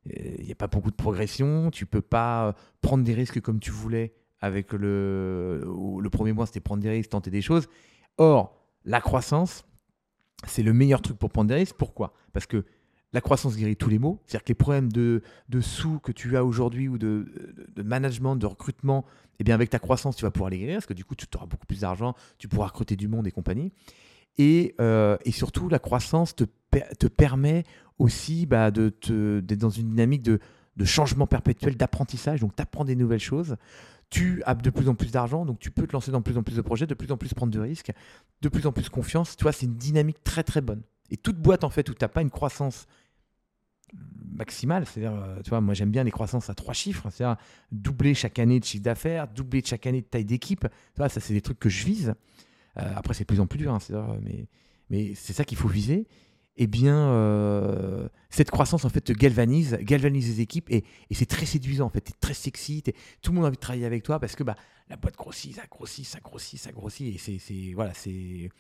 il 0.07 0.45
n'y 0.45 0.53
a 0.53 0.57
pas 0.57 0.67
beaucoup 0.67 0.91
de 0.91 0.97
progression. 0.97 1.71
Tu 1.71 1.87
peux 1.87 2.01
pas 2.01 2.55
prendre 2.81 3.05
des 3.05 3.15
risques 3.15 3.41
comme 3.41 3.61
tu 3.61 3.71
voulais 3.71 4.15
avec 4.41 4.73
le, 4.73 5.63
le 6.01 6.11
premier 6.11 6.33
mois, 6.33 6.47
c'était 6.47 6.61
prendre 6.61 6.83
des 6.83 6.91
risques, 6.91 7.11
tenter 7.11 7.31
des 7.31 7.43
choses. 7.43 7.69
Or, 8.17 8.57
la 8.85 9.01
croissance, 9.01 9.65
c'est 10.47 10.63
le 10.63 10.73
meilleur 10.73 11.03
truc 11.03 11.19
pour 11.19 11.31
prendre 11.31 11.49
des 11.49 11.55
risques. 11.55 11.77
Pourquoi? 11.77 12.15
Parce 12.33 12.47
que 12.47 12.65
la 13.13 13.21
croissance 13.21 13.57
guérit 13.57 13.77
tous 13.77 13.91
les 13.91 13.99
maux. 13.99 14.21
C'est-à-dire 14.25 14.45
que 14.45 14.49
les 14.49 14.55
problèmes 14.55 14.91
de, 14.91 15.23
de 15.49 15.61
sous 15.61 15.99
que 15.99 16.13
tu 16.13 16.37
as 16.37 16.45
aujourd'hui 16.45 16.89
ou 16.89 16.97
de, 16.97 17.67
de, 17.75 17.83
management, 17.83 18.37
de 18.37 18.47
recrutement, 18.47 19.05
eh 19.39 19.45
bien 19.45 19.55
avec 19.55 19.71
ta 19.71 19.79
croissance, 19.79 20.17
tu 20.17 20.23
vas 20.23 20.31
pouvoir 20.31 20.51
les 20.51 20.59
guérir 20.59 20.77
parce 20.77 20.87
que 20.87 20.95
du 20.95 21.05
coup, 21.05 21.15
tu 21.15 21.27
auras 21.35 21.47
beaucoup 21.47 21.67
plus 21.67 21.81
d'argent, 21.81 22.15
tu 22.39 22.49
pourras 22.49 22.69
recruter 22.69 22.97
du 22.97 23.09
monde 23.09 23.27
et 23.27 23.33
compagnie. 23.33 23.73
Et, 24.39 24.75
euh, 24.81 25.17
et 25.25 25.33
surtout, 25.33 25.69
la 25.69 25.79
croissance 25.79 26.35
te, 26.35 26.45
permet 27.07 27.65
aussi 27.99 28.47
bah, 28.47 28.71
d'être 28.71 29.11
dans 29.57 29.71
une 29.71 29.91
dynamique 29.91 30.23
de, 30.23 30.41
de 30.77 30.85
changement 30.85 31.27
perpétuel, 31.27 31.77
d'apprentissage. 31.77 32.41
Donc, 32.41 32.57
tu 32.57 32.63
apprends 32.63 32.85
des 32.85 32.97
nouvelles 32.97 33.21
choses 33.21 33.57
tu 34.11 34.43
as 34.45 34.55
de 34.55 34.71
plus 34.71 34.89
en 34.89 34.95
plus 34.95 35.13
d'argent, 35.13 35.47
donc 35.47 35.61
tu 35.61 35.71
peux 35.71 35.87
te 35.87 35.93
lancer 35.93 36.11
dans 36.11 36.19
de 36.19 36.25
plus 36.25 36.37
en 36.37 36.43
plus 36.43 36.57
de 36.57 36.63
projets, 36.63 36.87
de 36.87 36.95
plus 36.95 37.13
en 37.13 37.17
plus 37.17 37.33
prendre 37.33 37.53
de 37.53 37.61
risques, 37.61 37.93
de 38.43 38.49
plus 38.49 38.67
en 38.67 38.73
plus 38.73 38.89
confiance. 38.89 39.37
Tu 39.37 39.45
vois, 39.45 39.53
c'est 39.53 39.67
une 39.67 39.77
dynamique 39.77 40.23
très 40.25 40.43
très 40.43 40.61
bonne. 40.61 40.83
Et 41.11 41.17
toute 41.17 41.39
boîte 41.39 41.65
en 41.65 41.71
fait 41.71 41.89
où 41.89 41.95
tu 41.95 42.03
n'as 42.03 42.09
pas 42.09 42.21
une 42.21 42.31
croissance 42.31 42.87
maximale, 44.33 44.85
c'est-à-dire, 44.87 45.15
euh, 45.15 45.41
tu 45.43 45.51
vois, 45.51 45.61
moi 45.61 45.75
j'aime 45.75 45.91
bien 45.91 46.05
les 46.05 46.11
croissances 46.11 46.51
à 46.51 46.55
trois 46.55 46.75
chiffres, 46.75 47.09
c'est-à-dire 47.11 47.41
doubler 47.71 48.15
chaque 48.15 48.39
année 48.39 48.59
de 48.59 48.65
chiffre 48.65 48.83
d'affaires, 48.83 49.29
doubler 49.29 49.63
chaque 49.65 49.87
année 49.87 50.01
de 50.01 50.07
taille 50.07 50.25
d'équipe. 50.25 50.63
Tu 50.63 50.97
vois, 50.97 51.09
ça 51.09 51.21
c'est 51.21 51.35
des 51.35 51.41
trucs 51.41 51.59
que 51.61 51.69
je 51.69 51.85
vise. 51.85 52.15
Euh, 52.79 52.93
après 52.95 53.15
c'est 53.15 53.25
de 53.25 53.27
plus 53.27 53.41
en 53.41 53.47
plus 53.47 53.59
dur, 53.59 53.75
hein, 53.75 54.19
mais, 54.23 54.47
mais 54.91 55.15
c'est 55.15 55.33
ça 55.33 55.45
qu'il 55.45 55.59
faut 55.59 55.69
viser. 55.69 56.07
Eh 56.57 56.67
bien, 56.67 57.09
euh, 57.11 58.09
cette 58.29 58.51
croissance 58.51 58.85
en 58.85 58.91
fait 58.91 59.01
te 59.01 59.13
galvanise, 59.13 59.79
galvanise 59.81 60.29
les 60.29 60.41
équipes 60.43 60.71
et, 60.71 60.85
c'est 61.11 61.27
très 61.27 61.47
séduisant 61.47 61.87
en 61.87 61.91
fait, 61.91 62.13
très 62.21 62.35
sexy, 62.35 62.83
tout 63.23 63.31
le 63.31 63.37
monde 63.37 63.45
a 63.45 63.49
envie 63.49 63.57
de 63.57 63.61
travailler 63.61 63.87
avec 63.87 64.03
toi 64.03 64.19
parce 64.19 64.37
que 64.37 64.43
bah, 64.43 64.57
la 64.89 64.97
boîte 64.97 65.17
grossit, 65.17 65.55
ça 65.55 65.63
grossit, 65.71 66.05
ça 66.05 66.21
grossit, 66.21 66.61
ça 66.61 66.73
grossit 66.73 67.15
et 67.15 67.39
c'est 67.39 67.73
voilà, 67.73 67.95
c'est 67.95 68.51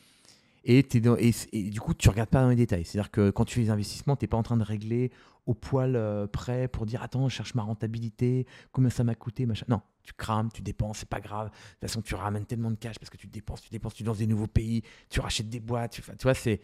et, 0.65 0.83
du 0.83 1.81
coup 1.81 1.95
tu 1.95 2.09
regardes 2.09 2.31
pas 2.31 2.43
dans 2.43 2.51
les 2.51 2.57
détails. 2.57 2.85
C'est-à-dire 2.85 3.11
que 3.11 3.31
quand 3.31 3.45
tu 3.45 3.57
fais 3.57 3.63
des 3.63 3.71
investissements, 3.71 4.17
tu 4.17 4.25
n'es 4.25 4.29
pas 4.29 4.37
en 4.37 4.43
train 4.43 4.57
de 4.57 4.65
régler 4.65 5.11
au 5.47 5.55
poil 5.55 5.97
euh, 5.97 6.27
près 6.27 6.69
pour 6.69 6.87
dire 6.87 7.03
attends, 7.03 7.29
je 7.29 7.35
cherche 7.35 7.55
ma 7.55 7.63
rentabilité, 7.63 8.47
combien 8.73 8.91
ça 8.91 9.05
m'a 9.05 9.15
coûté, 9.15 9.47
machin. 9.47 9.67
Non, 9.69 9.81
tu 10.03 10.13
crames, 10.13 10.51
tu 10.53 10.63
dépenses, 10.63 10.99
c'est 10.99 11.09
pas 11.09 11.21
grave. 11.21 11.49
De 11.49 11.53
toute 11.53 11.81
façon, 11.81 12.03
tu 12.03 12.15
ramènes 12.15 12.45
tellement 12.45 12.71
de 12.71 12.77
cash 12.77 12.99
parce 12.99 13.11
que 13.11 13.17
tu 13.17 13.27
dépenses, 13.27 13.63
tu 13.63 13.71
dépenses, 13.71 13.95
tu 13.95 14.05
lances 14.05 14.19
des 14.19 14.27
nouveaux 14.27 14.47
pays, 14.47 14.83
tu 15.09 15.21
rachètes 15.21 15.49
des 15.49 15.61
boîtes, 15.61 15.93
tu, 15.93 16.03
tu 16.03 16.23
vois, 16.23 16.35
c'est 16.35 16.61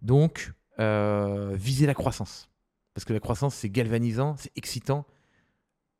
donc 0.00 0.52
euh, 0.78 1.54
viser 1.54 1.86
la 1.86 1.94
croissance. 1.94 2.48
Parce 2.94 3.04
que 3.04 3.12
la 3.12 3.20
croissance, 3.20 3.54
c'est 3.54 3.70
galvanisant, 3.70 4.36
c'est 4.36 4.52
excitant. 4.56 5.06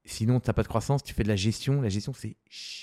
Sinon, 0.04 0.40
tu 0.40 0.48
n'as 0.48 0.54
pas 0.54 0.62
de 0.62 0.68
croissance, 0.68 1.02
tu 1.02 1.14
fais 1.14 1.22
de 1.22 1.28
la 1.28 1.36
gestion. 1.36 1.82
La 1.82 1.88
gestion, 1.88 2.12
c'est 2.12 2.36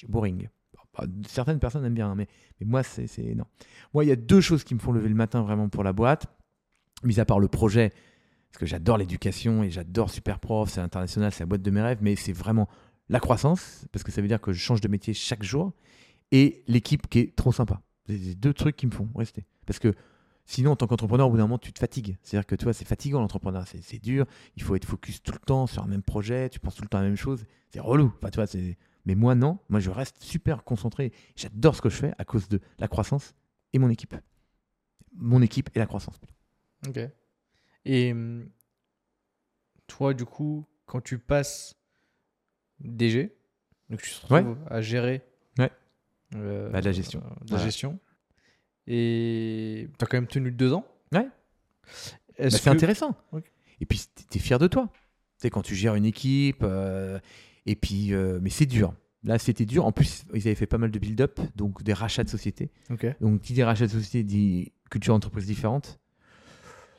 boring. 0.07 0.49
Bah, 0.97 1.05
certaines 1.27 1.59
personnes 1.59 1.85
aiment 1.85 1.93
bien, 1.93 2.11
hein, 2.11 2.15
mais, 2.15 2.27
mais 2.59 2.65
moi, 2.65 2.83
c'est 2.83 3.07
non. 3.35 3.45
Moi, 3.93 4.05
il 4.05 4.07
y 4.07 4.11
a 4.11 4.15
deux 4.15 4.41
choses 4.41 4.63
qui 4.63 4.75
me 4.75 4.79
font 4.79 4.91
lever 4.91 5.09
le 5.09 5.15
matin 5.15 5.41
vraiment 5.41 5.69
pour 5.69 5.83
la 5.83 5.93
boîte, 5.93 6.27
mis 7.03 7.19
à 7.19 7.25
part 7.25 7.39
le 7.39 7.47
projet, 7.47 7.93
parce 8.51 8.59
que 8.59 8.65
j'adore 8.65 8.97
l'éducation 8.97 9.63
et 9.63 9.69
j'adore 9.69 10.09
Superprof, 10.09 10.69
c'est 10.69 10.81
international, 10.81 11.31
c'est 11.31 11.41
la 11.41 11.47
boîte 11.47 11.61
de 11.61 11.71
mes 11.71 11.81
rêves, 11.81 11.99
mais 12.01 12.15
c'est 12.15 12.33
vraiment 12.33 12.67
la 13.09 13.19
croissance, 13.19 13.85
parce 13.91 14.03
que 14.03 14.11
ça 14.11 14.21
veut 14.21 14.27
dire 14.27 14.41
que 14.41 14.51
je 14.51 14.59
change 14.59 14.81
de 14.81 14.87
métier 14.87 15.13
chaque 15.13 15.43
jour, 15.43 15.73
et 16.31 16.63
l'équipe 16.67 17.07
qui 17.07 17.19
est 17.19 17.35
trop 17.35 17.51
sympa. 17.51 17.81
C'est 18.07 18.35
deux 18.35 18.53
trucs 18.53 18.75
qui 18.75 18.85
me 18.85 18.91
font 18.91 19.09
rester. 19.15 19.45
Parce 19.65 19.79
que 19.79 19.93
Sinon, 20.49 20.71
en 20.71 20.75
tant 20.77 20.87
qu'entrepreneur, 20.87 21.27
au 21.27 21.31
bout 21.31 21.35
d'un 21.35 21.43
moment, 21.43 21.57
tu 21.57 21.73
te 21.73 21.79
fatigues. 21.79 22.15
C'est-à-dire 22.23 22.47
que 22.47 22.55
tu 22.55 22.63
vois, 22.63 22.71
c'est 22.71 22.87
fatigant 22.87 23.19
l'entrepreneur, 23.19 23.65
c'est 23.67 24.01
dur. 24.01 24.25
Il 24.55 24.63
faut 24.63 24.77
être 24.77 24.85
focus 24.85 25.21
tout 25.21 25.33
le 25.33 25.39
temps 25.39 25.67
sur 25.67 25.83
un 25.83 25.87
même 25.87 26.01
projet. 26.01 26.47
Tu 26.47 26.61
penses 26.61 26.75
tout 26.75 26.83
le 26.83 26.87
temps 26.87 26.99
à 26.99 27.01
la 27.01 27.09
même 27.09 27.17
chose. 27.17 27.45
C'est 27.69 27.81
relou. 27.81 28.13
Enfin, 28.17 28.29
tu 28.29 28.37
vois, 28.37 28.47
Mais 29.07 29.15
moi, 29.15 29.35
non. 29.35 29.57
Moi, 29.69 29.79
je 29.79 29.89
reste 29.89 30.21
super 30.21 30.65
concentré. 30.65 31.13
J'adore 31.37 31.75
ce 31.75 31.81
que 31.81 31.89
je 31.89 31.95
fais 31.95 32.13
à 32.17 32.25
cause 32.25 32.49
de 32.49 32.59
la 32.77 32.89
croissance 32.89 33.33
et 33.71 33.79
mon 33.79 33.89
équipe. 33.89 34.13
Mon 35.13 35.41
équipe 35.41 35.69
et 35.73 35.79
la 35.79 35.87
croissance. 35.87 36.19
Ok. 36.85 36.99
Et 37.85 38.11
hum, 38.11 38.49
toi, 39.87 40.13
du 40.13 40.25
coup, 40.25 40.67
quand 40.85 40.99
tu 40.99 41.19
passes 41.19 41.77
DG, 42.81 43.33
donc 43.89 44.01
tu 44.01 44.11
te 44.11 44.27
retrouves 44.27 44.57
à 44.69 44.81
gérer 44.81 45.23
ouais. 45.57 45.71
Euh, 46.35 46.69
bah, 46.69 46.81
de 46.81 46.85
la 46.85 46.91
gestion. 46.91 47.23
la 47.49 47.57
gestion. 47.59 47.97
Et 48.87 49.87
tu 49.97 50.03
as 50.03 50.05
quand 50.05 50.17
même 50.17 50.27
tenu 50.27 50.51
deux 50.51 50.73
ans? 50.73 50.85
Ouais. 51.13 51.29
Bah, 52.37 52.49
c'est 52.49 52.67
intéressant. 52.67 53.15
Et 53.79 53.85
puis, 53.85 54.03
tu 54.29 54.37
es 54.37 54.41
fier 54.41 54.59
de 54.59 54.67
toi. 54.67 54.89
Tu 54.91 55.43
sais, 55.43 55.49
quand 55.49 55.61
tu 55.61 55.75
gères 55.75 55.95
une 55.95 56.05
équipe, 56.05 56.61
euh, 56.63 57.19
et 57.67 57.75
puis, 57.75 58.13
euh, 58.13 58.39
mais 58.41 58.49
c'est 58.49 58.65
dur. 58.65 58.93
Là, 59.23 59.37
c'était 59.37 59.65
dur. 59.65 59.85
En 59.85 59.91
plus, 59.91 60.25
ils 60.33 60.47
avaient 60.47 60.55
fait 60.55 60.67
pas 60.67 60.77
mal 60.77 60.89
de 60.89 60.99
build-up, 60.99 61.39
donc 61.55 61.83
des 61.83 61.93
rachats 61.93 62.23
de 62.23 62.29
sociétés. 62.29 62.71
Donc, 63.21 63.41
qui 63.41 63.53
dit 63.53 63.63
rachat 63.63 63.85
de 63.85 63.91
société 63.91 64.23
dit 64.23 64.71
culture 64.89 65.13
d'entreprise 65.13 65.45
différente. 65.45 65.99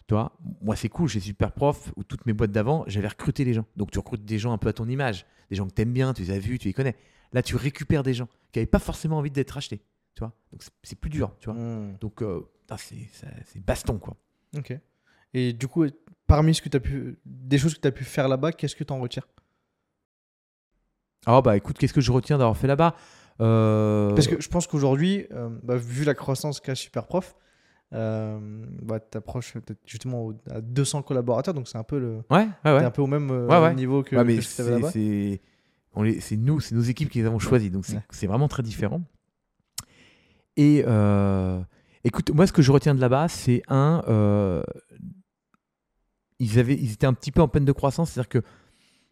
Toi, 0.07 0.37
moi, 0.63 0.77
c'est 0.77 0.89
cool. 0.89 1.09
J'ai 1.09 1.21
super 1.21 1.53
prof 1.53 1.93
où 1.97 2.05
toutes 2.05 2.27
mes 2.27 2.33
boîtes 2.33 2.53
d'avant, 2.53 2.85
j'avais 2.87 3.09
recruté 3.09 3.45
les 3.45 3.55
gens. 3.55 3.67
Donc, 3.77 3.91
tu 3.91 3.99
recrutes 3.99 4.25
des 4.25 4.39
gens 4.39 4.53
un 4.53 4.59
peu 4.59 4.69
à 4.69 4.73
ton 4.73 4.89
image, 4.89 5.27
des 5.51 5.57
gens 5.57 5.67
que 5.67 5.75
tu 5.75 5.83
aimes 5.83 5.93
bien, 5.93 6.13
tu 6.15 6.23
les 6.23 6.31
as 6.31 6.39
vus, 6.39 6.59
tu 6.59 6.69
les 6.69 6.75
connais. 6.75 6.97
Là, 7.33 7.43
tu 7.43 7.57
récupères 7.57 8.03
des 8.03 8.15
gens 8.15 8.29
qui 8.53 8.59
n'avaient 8.59 8.67
pas 8.67 8.79
forcément 8.79 9.19
envie 9.19 9.31
d'être 9.31 9.51
rachetés. 9.51 9.81
Donc 10.21 10.63
c'est 10.83 10.99
plus 10.99 11.11
dur, 11.11 11.35
tu 11.41 11.51
vois. 11.51 11.59
Hmm. 11.59 11.97
Donc 12.01 12.23
euh, 12.23 12.43
c'est 12.77 13.65
baston, 13.65 13.99
quoi. 13.99 14.17
Ok. 14.57 14.73
Et 15.35 15.53
du 15.53 15.69
coup, 15.69 15.87
parmi 16.27 16.55
ce 16.55 16.63
que 16.63 16.69
tu 16.69 16.77
as 16.77 16.81
pu, 16.81 17.19
des 17.25 17.59
choses 17.59 17.75
que 17.75 17.81
tu 17.81 17.89
as 17.89 17.93
pu 17.93 18.05
faire 18.05 18.29
là-bas, 18.29 18.53
qu'est-ce 18.53 18.77
que 18.77 18.85
tu 18.85 18.93
en 18.93 19.01
retires? 19.01 19.29
Ah 21.31 21.43
bah 21.43 21.59
écoute, 21.59 21.77
qu'est-ce 21.77 21.93
que 21.93 22.01
je 22.01 22.11
retiens 22.11 22.39
d'avoir 22.39 22.57
fait 22.57 22.67
là-bas? 22.67 22.95
Euh, 23.43 24.15
Parce 24.15 24.27
que 24.27 24.41
je 24.41 24.49
pense 24.49 24.67
qu'aujourd'hui, 24.67 25.27
euh, 25.33 25.51
bah, 25.63 25.77
vu 25.77 26.05
la 26.05 26.15
croissance 26.15 26.59
qu'a 26.59 26.75
Superprof, 26.75 27.37
euh, 27.93 28.39
bah, 28.83 28.99
tu 28.99 29.19
approches 29.19 29.53
justement 29.85 30.33
à 30.51 30.63
200 30.63 31.03
collaborateurs, 31.03 31.53
donc 31.53 31.69
c'est 31.69 31.77
un 31.77 31.85
peu 31.85 31.99
le, 31.99 32.23
ouais, 32.31 32.49
ouais, 32.65 32.73
ouais. 32.73 32.83
un 32.83 32.91
peu 32.91 33.03
au 33.03 33.07
même 33.07 33.47
niveau 33.77 34.03
que, 34.03 34.17
mais 34.17 34.41
C'est 34.41 36.37
nous, 36.37 36.61
c'est 36.61 36.75
nos 36.75 36.81
équipes 36.81 37.11
qui 37.11 37.19
les 37.19 37.27
avons 37.27 37.39
choisies, 37.39 37.71
donc 37.71 37.85
c'est 38.11 38.27
vraiment 38.27 38.49
très 38.49 38.63
différent. 38.63 39.03
Et 40.57 40.83
euh, 40.87 41.61
écoute, 42.05 42.31
moi, 42.35 42.47
ce 42.47 42.53
que 42.53 42.63
je 42.63 42.73
retiens 42.73 42.95
de 42.95 43.01
là-bas, 43.01 43.29
c'est 43.29 43.63
un. 43.69 44.03
Euh, 44.09 44.63
ils, 46.39 46.59
avaient, 46.59 46.75
ils 46.75 46.93
étaient 46.93 47.07
un 47.07 47.15
petit 47.15 47.33
peu 47.33 47.43
en 47.43 47.49
peine 47.49 47.67
de 47.67 47.73
croissance, 47.73 48.13
c'est-à-dire 48.13 48.29
que. 48.29 48.43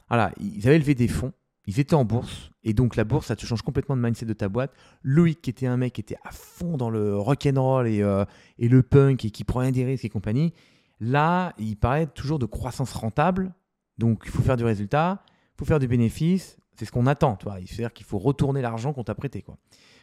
Voilà, 0.09 0.33
ils 0.41 0.67
avaient 0.67 0.79
levé 0.79 0.95
des 0.95 1.09
fonds, 1.09 1.33
ils 1.67 1.81
étaient 1.81 1.95
en 1.95 2.05
bourse, 2.05 2.51
et 2.63 2.75
donc 2.75 2.97
la 2.97 3.05
bourse, 3.05 3.27
ça 3.27 3.37
te 3.37 3.45
change 3.45 3.63
complètement 3.63 3.97
de 3.97 4.03
mindset 4.03 4.27
de 4.27 4.33
ta 4.33 4.49
boîte. 4.49 4.73
Loïc, 5.03 5.43
qui 5.43 5.51
était 5.51 5.67
un 5.67 5.77
mec 5.77 5.95
qui 5.95 6.01
était 6.01 6.19
à 6.25 6.31
fond 6.31 6.77
dans 6.77 6.91
le 6.91 7.17
rock'n'roll 7.17 7.89
et, 7.89 8.03
euh, 8.03 8.25
et 8.59 8.69
le 8.69 8.83
punk 8.83 9.25
et 9.25 9.31
qui 9.31 9.45
prenait 9.45 9.73
des 9.73 9.85
risques 9.85 10.05
et 10.05 10.09
compagnie, 10.09 10.53
là, 11.01 11.53
il 11.59 11.77
parlait 11.77 12.07
toujours 12.07 12.39
de 12.39 12.47
croissance 12.47 12.93
rentable, 12.93 13.53
donc 13.99 14.23
il 14.25 14.31
faut 14.31 14.43
faire 14.43 14.57
du 14.57 14.65
résultat, 14.65 15.23
il 15.55 15.59
faut 15.59 15.65
faire 15.65 15.79
du 15.81 15.89
bénéfice, 15.89 16.59
c'est 16.77 16.85
ce 16.85 16.93
qu'on 16.93 17.07
attend, 17.07 17.39
C'est-à-dire 17.41 17.93
qu'il 17.93 18.07
faut 18.07 18.19
retourner 18.19 18.61
l'argent 18.61 18.93
qu'on 18.93 19.05
t'a 19.05 19.15
prêté, 19.15 19.43
quoi 19.43 19.57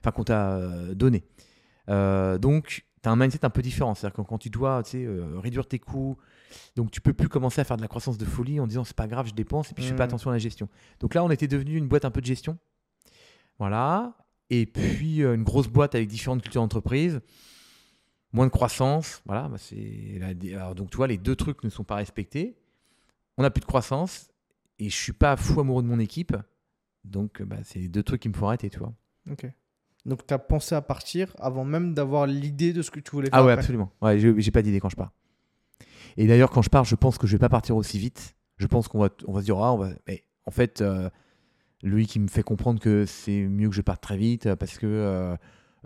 enfin 0.04 0.12
qu'on 0.12 0.24
t'a 0.24 0.54
euh, 0.54 0.94
donné. 0.94 1.24
Euh, 1.90 2.38
donc, 2.38 2.86
tu 3.02 3.10
as 3.10 3.12
un 3.12 3.16
mindset 3.16 3.46
un 3.46 3.50
peu 3.50 3.62
différent. 3.62 3.96
C'est-à-dire 3.96 4.16
que 4.16 4.22
quand 4.22 4.38
tu 4.38 4.50
dois 4.50 4.82
euh, 4.96 5.40
réduire 5.40 5.66
tes 5.66 5.80
coûts, 5.80 6.18
donc 6.76 6.92
tu 6.92 7.02
peux 7.02 7.14
plus 7.14 7.30
commencer 7.30 7.62
à 7.62 7.64
faire 7.64 7.78
de 7.78 7.82
la 7.82 7.88
croissance 7.88 8.18
de 8.18 8.26
folie 8.26 8.60
en 8.60 8.68
disant 8.68 8.84
c'est 8.84 8.96
pas 8.96 9.08
grave, 9.08 9.28
je 9.28 9.34
dépense 9.34 9.72
et 9.72 9.74
puis 9.74 9.84
je 9.84 9.90
fais 9.90 9.96
pas 9.96 10.04
mmh. 10.04 10.10
attention 10.10 10.30
à 10.30 10.34
la 10.34 10.40
gestion. 10.40 10.70
Donc 11.00 11.14
là, 11.14 11.24
on 11.24 11.30
était 11.30 11.48
devenu 11.48 11.78
une 11.78 11.88
boîte 11.88 12.06
un 12.06 12.12
peu 12.12 12.22
de 12.22 12.26
gestion. 12.26 12.58
Voilà. 13.60 14.18
Et 14.50 14.66
puis 14.66 15.22
une 15.22 15.44
grosse 15.44 15.68
boîte 15.68 15.96
avec 15.96 16.08
différentes 16.08 16.42
cultures 16.42 16.62
d'entreprise, 16.62 17.22
moins 18.32 18.46
de 18.46 18.52
croissance. 18.52 19.22
Voilà. 19.26 19.48
Bah, 19.50 19.58
c'est 19.58 20.20
Alors, 20.54 20.76
donc 20.76 20.90
tu 20.90 20.98
vois, 20.98 21.08
les 21.08 21.18
deux 21.18 21.36
trucs 21.36 21.64
ne 21.64 21.70
sont 21.70 21.84
pas 21.84 21.96
respectés. 21.96 22.58
On 23.38 23.42
n'a 23.42 23.50
plus 23.50 23.62
de 23.62 23.66
croissance 23.66 24.30
et 24.80 24.90
je 24.90 24.96
suis 24.96 25.14
pas 25.14 25.36
fou 25.38 25.60
amoureux 25.60 25.84
de 25.84 25.88
mon 25.88 26.00
équipe. 26.00 26.36
Donc 27.04 27.42
bah, 27.42 27.58
c'est 27.64 27.80
les 27.80 27.90
deux 27.90 28.04
trucs 28.04 28.22
qui 28.22 28.30
me 28.30 28.34
font 28.34 28.48
arrêter, 28.48 28.70
tu 28.70 28.80
vois. 28.80 28.94
Ok. 29.32 29.48
Donc, 30.06 30.28
tu 30.28 30.34
as 30.34 30.40
pensé 30.40 30.76
à 30.76 30.82
partir 30.82 31.34
avant 31.40 31.64
même 31.64 31.94
d'avoir 31.94 32.28
l'idée 32.28 32.74
de 32.74 32.82
ce 32.82 32.92
que 32.92 33.00
tu 33.00 33.12
voulais 33.12 33.30
ah 33.32 33.38
faire. 33.38 33.44
Ah, 33.44 33.48
ouais, 33.48 33.54
absolument. 33.54 33.92
Ouais, 34.02 34.20
j'ai 34.20 34.52
pas 34.52 34.62
d'idée 34.62 34.80
quand 34.80 34.90
je 34.90 34.96
pars. 34.96 35.12
Et 36.18 36.28
d'ailleurs, 36.28 36.52
quand 36.52 36.62
je 36.62 36.70
pars, 36.70 36.84
je 36.84 36.96
pense 36.96 37.18
que 37.18 37.28
je 37.28 37.34
vais 37.34 37.40
pas 37.40 37.50
partir 37.50 37.76
aussi 37.76 37.98
vite. 38.00 38.36
Je 38.58 38.68
pense 38.68 38.88
qu'on 38.88 39.00
va, 39.00 39.10
on 39.28 39.34
va 39.34 39.42
se 39.42 39.46
dire, 39.46 39.58
ah, 39.58 39.74
on 39.74 39.78
va. 39.78 39.90
Mais 40.08 40.24
en 40.46 40.52
fait, 40.52 40.82
euh, 40.82 41.10
lui 41.82 42.06
qui 42.06 42.20
me 42.20 42.28
fait 42.28 42.44
comprendre 42.44 42.80
que 42.80 43.06
c'est 43.06 43.44
mieux 43.44 43.70
que 43.70 43.76
je 43.76 43.82
parte 43.82 44.02
très 44.02 44.18
vite 44.18 44.54
parce 44.56 44.78
que 44.78 44.86
euh, 44.86 45.36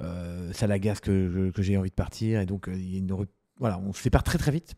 euh, 0.01 0.51
ça 0.53 0.67
l'agace 0.67 0.99
que, 0.99 1.49
que 1.51 1.61
j'ai 1.61 1.77
envie 1.77 1.89
de 1.89 1.95
partir. 1.95 2.41
Et 2.41 2.45
donc, 2.45 2.69
il 2.71 2.91
y 2.91 2.95
a 2.95 2.99
une, 2.99 3.25
voilà, 3.59 3.79
on 3.79 3.93
se 3.93 4.01
sépare 4.01 4.23
très 4.23 4.37
très 4.37 4.51
vite. 4.51 4.75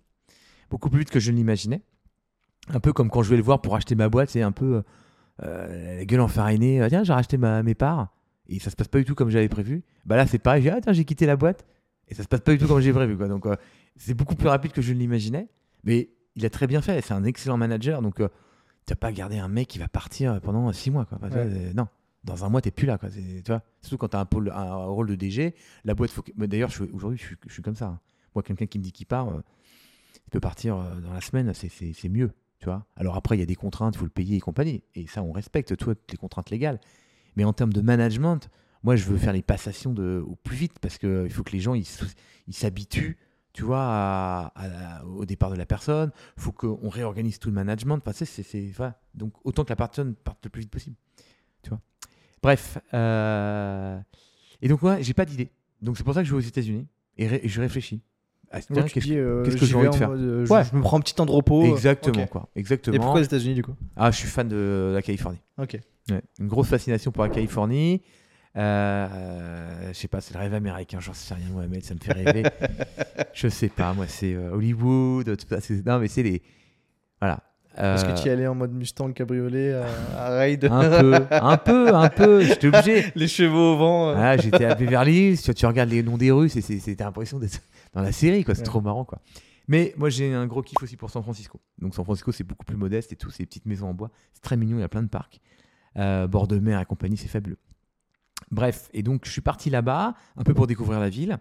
Beaucoup 0.69 0.89
plus 0.89 0.99
vite 0.99 1.09
que 1.09 1.19
je 1.19 1.31
ne 1.31 1.37
l'imaginais. 1.37 1.81
Un 2.67 2.79
peu 2.79 2.93
comme 2.93 3.09
quand 3.09 3.23
je 3.23 3.29
vais 3.29 3.37
le 3.37 3.43
voir 3.43 3.61
pour 3.61 3.75
acheter 3.75 3.95
ma 3.95 4.09
boîte, 4.09 4.29
c'est 4.29 4.43
un 4.43 4.51
peu 4.51 4.83
euh, 5.43 5.97
la 5.97 6.05
gueule 6.05 6.21
enfarinée, 6.21 6.81
Ah, 6.81 6.89
tiens, 6.89 7.03
j'ai 7.03 7.13
racheté 7.13 7.37
mes 7.37 7.75
parts, 7.75 8.09
et 8.47 8.59
ça 8.59 8.69
se 8.69 8.75
passe 8.75 8.87
pas 8.87 8.99
du 8.99 9.05
tout 9.05 9.15
comme 9.15 9.29
j'avais 9.29 9.49
prévu. 9.49 9.83
Bah 10.05 10.15
là, 10.15 10.27
c'est 10.27 10.39
pareil, 10.39 10.63
j'ai 10.63 10.69
ah, 10.69 10.81
tiens, 10.81 10.93
j'ai 10.93 11.05
quitté 11.05 11.25
la 11.25 11.35
boîte, 11.35 11.65
et 12.10 12.16
ça 12.16 12.24
se 12.24 12.28
passe 12.28 12.41
pas 12.41 12.51
du 12.51 12.57
tout 12.57 12.68
comme 12.68 12.80
j'ai 12.82 12.91
prévu. 12.93 13.16
Quoi. 13.18 13.28
Donc, 13.28 13.45
euh, 13.45 13.55
c'est 13.95 14.14
beaucoup 14.14 14.36
plus 14.36 14.47
rapide 14.47 14.72
que 14.72 14.82
je 14.82 14.93
ne 14.93 14.99
l'imaginais, 14.99 15.47
mais 15.84 16.10
il 16.36 16.45
a 16.45 16.49
très 16.49 16.68
bien 16.68 16.82
fait. 16.82 17.01
C'est 17.01 17.14
un 17.14 17.24
excellent 17.24 17.57
manager, 17.57 18.01
donc 18.01 18.20
euh, 18.20 18.28
tu 18.86 18.91
n'as 18.91 18.95
pas 18.97 19.12
gardé 19.12 19.38
un 19.38 19.47
mec 19.47 19.68
qui 19.68 19.80
va 19.80 19.88
partir 19.88 20.39
pendant 20.41 20.72
six 20.74 20.89
mois. 20.91 21.05
Quoi. 21.05 21.20
Enfin, 21.22 21.30
Ouais. 21.36 21.74
non, 21.76 21.88
dans 22.24 22.43
un 22.45 22.49
mois, 22.49 22.62
t'es 22.62 22.72
plus 22.72 22.86
là. 22.88 22.97
Quoi. 22.97 23.10
Tu 23.10 23.41
vois 23.47 23.62
Surtout 23.82 23.97
quand 23.97 24.10
tu 24.10 24.18
as 24.18 24.20
un, 24.22 24.26
pôle- 24.26 24.51
un 24.51 24.76
rôle 24.86 25.07
de 25.07 25.16
DG, 25.16 25.53
la 25.86 25.93
boîte. 25.93 26.12
Faut 26.12 26.22
que- 26.22 26.32
mais 26.36 26.47
D'ailleurs, 26.47 26.72
aujourd'hui, 26.93 27.18
je 27.20 27.26
suis, 27.26 27.36
je 27.47 27.53
suis 27.53 27.62
comme 27.62 27.76
ça. 27.76 27.86
hein. 27.88 27.99
Moi, 28.36 28.43
quelqu'un 28.43 28.66
qui 28.68 28.78
me 28.80 28.84
dit 28.84 28.91
qu'il 28.91 29.05
part, 29.07 29.30
euh, 29.30 29.41
il 30.26 30.30
peut 30.32 30.39
partir 30.39 30.78
euh, 30.78 30.99
dans 31.01 31.14
la 31.14 31.22
semaine, 31.22 31.53
c'est- 31.53 31.70
c'est 31.70 31.93
c'est 31.93 32.10
mieux. 32.10 32.32
Tu 32.60 32.66
vois 32.66 32.86
Alors 32.97 33.16
après, 33.16 33.38
il 33.38 33.39
y 33.39 33.43
a 33.43 33.45
des 33.45 33.55
contraintes, 33.55 33.95
il 33.95 33.99
faut 33.99 34.05
le 34.05 34.10
payer 34.12 34.36
et 34.38 34.39
compagnie. 34.41 34.84
Et 34.95 35.07
ça, 35.07 35.24
on 35.24 35.32
respecte, 35.32 35.76
toi, 35.78 35.93
les 36.10 36.18
contraintes 36.18 36.49
légales. 36.49 36.80
Mais 37.38 37.43
en 37.45 37.53
termes 37.53 37.72
de 37.74 37.82
management, 37.82 38.49
moi, 38.84 38.95
je 38.95 39.05
veux 39.05 39.17
faire 39.17 39.34
les 39.34 39.41
passations 39.41 39.93
de, 39.93 40.23
au 40.25 40.36
plus 40.36 40.55
vite 40.55 40.80
parce 40.80 40.97
qu'il 40.97 41.30
faut 41.32 41.43
que 41.43 41.51
les 41.51 41.59
gens 41.59 41.73
ils 41.75 41.86
s'habituent, 42.53 43.17
tu 43.53 43.63
vois, 43.63 43.82
à- 43.82 44.45
à 44.55 44.67
la- 44.67 45.05
au 45.05 45.25
départ 45.25 45.49
de 45.51 45.55
la 45.55 45.65
personne. 45.65 46.11
Il 46.38 46.41
faut 46.43 46.51
qu'on 46.51 46.89
réorganise 46.89 47.39
tout 47.39 47.49
le 47.49 47.55
management. 47.55 47.97
Enfin, 47.97 48.11
c'est, 48.13 48.25
c'est- 48.25 48.71
voilà. 48.75 48.99
Donc, 49.15 49.34
autant 49.43 49.63
que 49.63 49.69
la 49.69 49.75
personne 49.75 50.15
parte 50.15 50.39
le 50.45 50.49
plus 50.49 50.61
vite 50.61 50.71
possible. 50.71 50.95
Tu 51.63 51.69
vois 51.69 51.80
Bref. 52.41 52.77
euh, 52.93 53.99
Et 54.61 54.67
donc, 54.67 54.82
moi, 54.82 55.01
j'ai 55.01 55.13
pas 55.13 55.25
d'idée. 55.25 55.51
Donc, 55.82 55.97
c'est 55.97 56.03
pour 56.03 56.13
ça 56.13 56.21
que 56.21 56.27
je 56.27 56.32
vais 56.32 56.38
aux 56.38 56.47
États-Unis 56.47 56.88
et, 57.17 57.27
ré- 57.27 57.39
et 57.43 57.47
je 57.49 57.59
réfléchis. 57.61 58.01
Ah, 58.51 58.61
tu 58.61 58.73
qu'est-ce- 58.73 59.13
euh, 59.13 59.43
qu'est-ce 59.43 59.57
que 59.57 59.65
j'ai 59.65 59.75
envie 59.75 59.89
de 59.89 59.95
faire 59.95 60.09
mode, 60.09 60.19
euh, 60.21 60.45
je, 60.45 60.51
Ouais. 60.51 60.63
je 60.63 60.75
me 60.75 60.82
prends 60.82 60.97
un 60.97 61.01
petit 61.01 61.13
temps 61.13 61.25
de 61.25 61.32
repos. 61.32 61.63
euh, 61.63 61.71
Exactement, 61.71 62.25
quoi. 62.27 62.49
Exactement. 62.55 62.95
Et 62.95 62.99
pourquoi 62.99 63.19
les 63.19 63.25
États-Unis 63.27 63.53
du 63.53 63.63
coup? 63.63 63.75
Ah, 63.95 64.09
je 64.11 64.17
suis 64.17 64.27
fan 64.27 64.47
de 64.47 64.91
la 64.93 65.01
Californie. 65.01 65.39
Ok. 65.59 65.80
Ouais, 66.09 66.21
une 66.39 66.47
grosse 66.47 66.67
fascination 66.67 67.11
pour 67.11 67.23
la 67.23 67.30
Californie. 67.30 68.01
Euh, 68.57 69.89
je 69.89 69.93
sais 69.97 70.07
pas, 70.07 70.21
c'est 70.21 70.33
le 70.33 70.39
rêve 70.39 70.53
américain, 70.53 70.99
j'en 70.99 71.13
sais 71.13 71.33
rien, 71.35 71.47
Mohamed, 71.51 71.83
ça 71.83 71.93
me 71.93 71.99
fait 71.99 72.13
rêver. 72.13 72.43
je 73.33 73.47
sais 73.47 73.69
pas, 73.69 73.93
moi, 73.93 74.05
c'est 74.07 74.33
euh, 74.33 74.51
Hollywood, 74.51 75.37
tout 75.37 75.47
ça, 75.47 75.61
c'est- 75.61 75.85
non, 75.85 75.99
mais 75.99 76.07
c'est 76.07 76.23
les. 76.23 76.41
Voilà. 77.21 77.43
Est-ce 77.77 78.03
Euh, 78.05 78.13
que 78.13 78.19
tu 78.21 78.27
y 78.27 78.31
allais 78.31 78.47
en 78.47 78.55
mode 78.55 78.73
Mustang 78.73 79.13
cabriolet 79.13 79.73
à, 79.73 79.85
à 80.17 80.29
raid 80.39 80.65
Un 80.65 80.89
peu, 81.01 81.15
un 81.31 81.57
peu, 81.57 81.95
un 81.95 82.09
peu, 82.09 82.41
j'étais 82.41 82.67
obligé. 82.67 83.05
Les 83.15 83.27
chevaux 83.27 83.75
au 83.75 83.77
vent. 83.77 84.09
euh. 84.09 84.13
Voilà, 84.15 84.37
j'étais 84.37 84.65
à 84.65 84.75
Beverly 84.75 85.29
Hills, 85.29 85.37
tu, 85.41 85.53
tu 85.53 85.65
regardes 85.65 85.89
les 85.89 86.01
noms 86.03 86.17
des 86.17 86.31
rues, 86.31 86.49
c'est- 86.49 86.61
c'est- 86.61 86.79
c'était 86.79 87.03
l'impression 87.03 87.37
d'être 87.39 87.61
dans 87.93 88.01
la 88.01 88.11
série, 88.11 88.43
quoi. 88.43 88.55
C'est 88.55 88.61
Ouais. 88.61 88.65
trop 88.65 88.81
marrant, 88.81 89.05
quoi. 89.05 89.19
Mais 89.67 89.93
moi, 89.97 90.09
j'ai 90.09 90.33
un 90.33 90.47
gros 90.47 90.63
kiff 90.63 90.81
aussi 90.81 90.97
pour 90.97 91.11
San 91.11 91.21
Francisco. 91.21 91.61
Donc, 91.77 91.93
San 91.93 92.03
Francisco, 92.03 92.31
c'est 92.31 92.43
beaucoup 92.43 92.65
plus 92.65 92.75
modeste 92.75 93.13
et 93.13 93.15
tout, 93.15 93.29
ces 93.29 93.45
petites 93.45 93.67
maisons 93.67 93.87
en 93.87 93.93
bois. 93.93 94.09
C'est 94.33 94.41
très 94.41 94.57
mignon, 94.57 94.77
il 94.77 94.81
y 94.81 94.83
a 94.83 94.89
plein 94.89 95.03
de 95.03 95.07
parcs. 95.09 95.39
Euh, 95.97 96.27
bord 96.27 96.47
de 96.47 96.57
mer 96.57 96.81
et 96.81 96.85
compagnie, 96.85 97.17
c'est 97.17 97.27
fabuleux. 97.27 97.59
Bref, 98.51 98.89
et 98.93 99.03
donc, 99.03 99.25
je 99.25 99.31
suis 99.31 99.41
parti 99.41 99.69
là-bas, 99.69 100.15
un 100.35 100.43
peu 100.43 100.53
pour 100.53 100.67
découvrir 100.67 100.99
la 100.99 101.09
ville. 101.09 101.37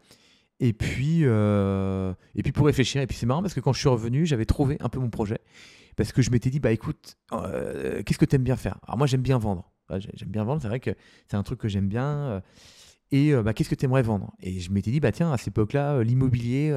Et 0.61 0.73
puis, 0.73 1.21
euh, 1.23 2.13
et 2.35 2.43
puis 2.43 2.53
pour 2.53 2.67
réfléchir. 2.67 3.01
Et 3.01 3.07
puis, 3.07 3.17
c'est 3.17 3.27
marrant 3.27 3.43
parce 3.43 3.55
que 3.55 3.61
quand 3.61 3.73
je 3.73 3.79
suis 3.79 3.89
revenu, 3.89 4.27
j'avais 4.27 4.45
trouvé 4.45 4.77
un 4.81 4.89
peu 4.89 4.99
mon 4.99 5.09
projet. 5.09 5.39
Parce 5.97 6.13
que 6.13 6.21
je 6.21 6.31
m'étais 6.31 6.51
dit, 6.51 6.61
bah 6.61 6.73
écoute, 6.73 7.17
euh, 7.33 8.03
qu'est-ce 8.03 8.19
que 8.19 8.25
tu 8.25 8.37
aimes 8.37 8.43
bien 8.43 8.57
faire? 8.57 8.79
Alors, 8.87 8.99
moi, 8.99 9.07
j'aime 9.07 9.23
bien 9.23 9.39
vendre. 9.39 9.71
J'aime 10.15 10.29
bien 10.29 10.45
vendre, 10.45 10.61
c'est 10.61 10.69
vrai 10.69 10.81
que 10.81 10.91
c'est 11.31 11.37
un 11.37 11.43
truc 11.43 11.61
que 11.61 11.69
j'aime 11.69 11.89
bien. 11.89 12.05
euh, 12.05 12.41
et 13.11 13.33
bah, 13.35 13.55
qu'est-ce 13.55 13.71
que 13.71 13.75
tu 13.75 13.87
aimerais 13.87 14.03
vendre? 14.03 14.35
Et 14.41 14.61
je 14.61 14.71
m'étais 14.71 14.91
dit, 14.91 15.01
bah 15.01 15.13
tiens, 15.13 15.33
à 15.33 15.39
cette 15.39 15.49
époque-là, 15.49 16.03
l'immobilier, 16.03 16.73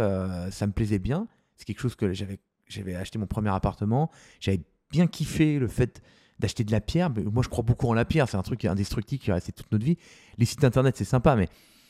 ça 0.50 0.66
me 0.66 0.72
plaisait 0.72 1.00
bien. 1.00 1.28
C'est 1.58 1.66
quelque 1.66 1.82
chose 1.82 1.96
que 1.96 2.14
j'avais, 2.14 2.40
j'avais 2.70 2.96
acheté 2.96 3.20
mon 3.20 3.28
premier 3.28 3.50
appartement. 3.50 4.10
J'avais 4.40 4.62
bien 4.92 5.08
kiffé 5.08 5.60
le 5.60 5.68
fait 5.68 6.02
d'acheter 6.42 6.64
de 6.66 6.72
la 6.72 6.82
pierre. 6.82 7.10
Mais 7.10 7.24
moi, 7.24 7.44
je 7.44 7.50
crois 7.50 7.64
beaucoup 7.64 7.88
en 7.88 7.94
la 7.94 8.04
pierre. 8.06 8.28
C'est 8.28 8.38
un 8.38 8.42
truc 8.42 8.66
indestructible 8.66 9.22
qui 9.24 9.30
va 9.30 9.36
rester 9.36 9.52
toute 9.54 9.72
notre 9.72 9.86
vie. 9.86 9.98
Les 10.38 10.46
sites 10.46 10.64
internet, 10.66 10.98
c'est 10.98 11.06
sympa, 11.06 11.36
mais 11.38 11.48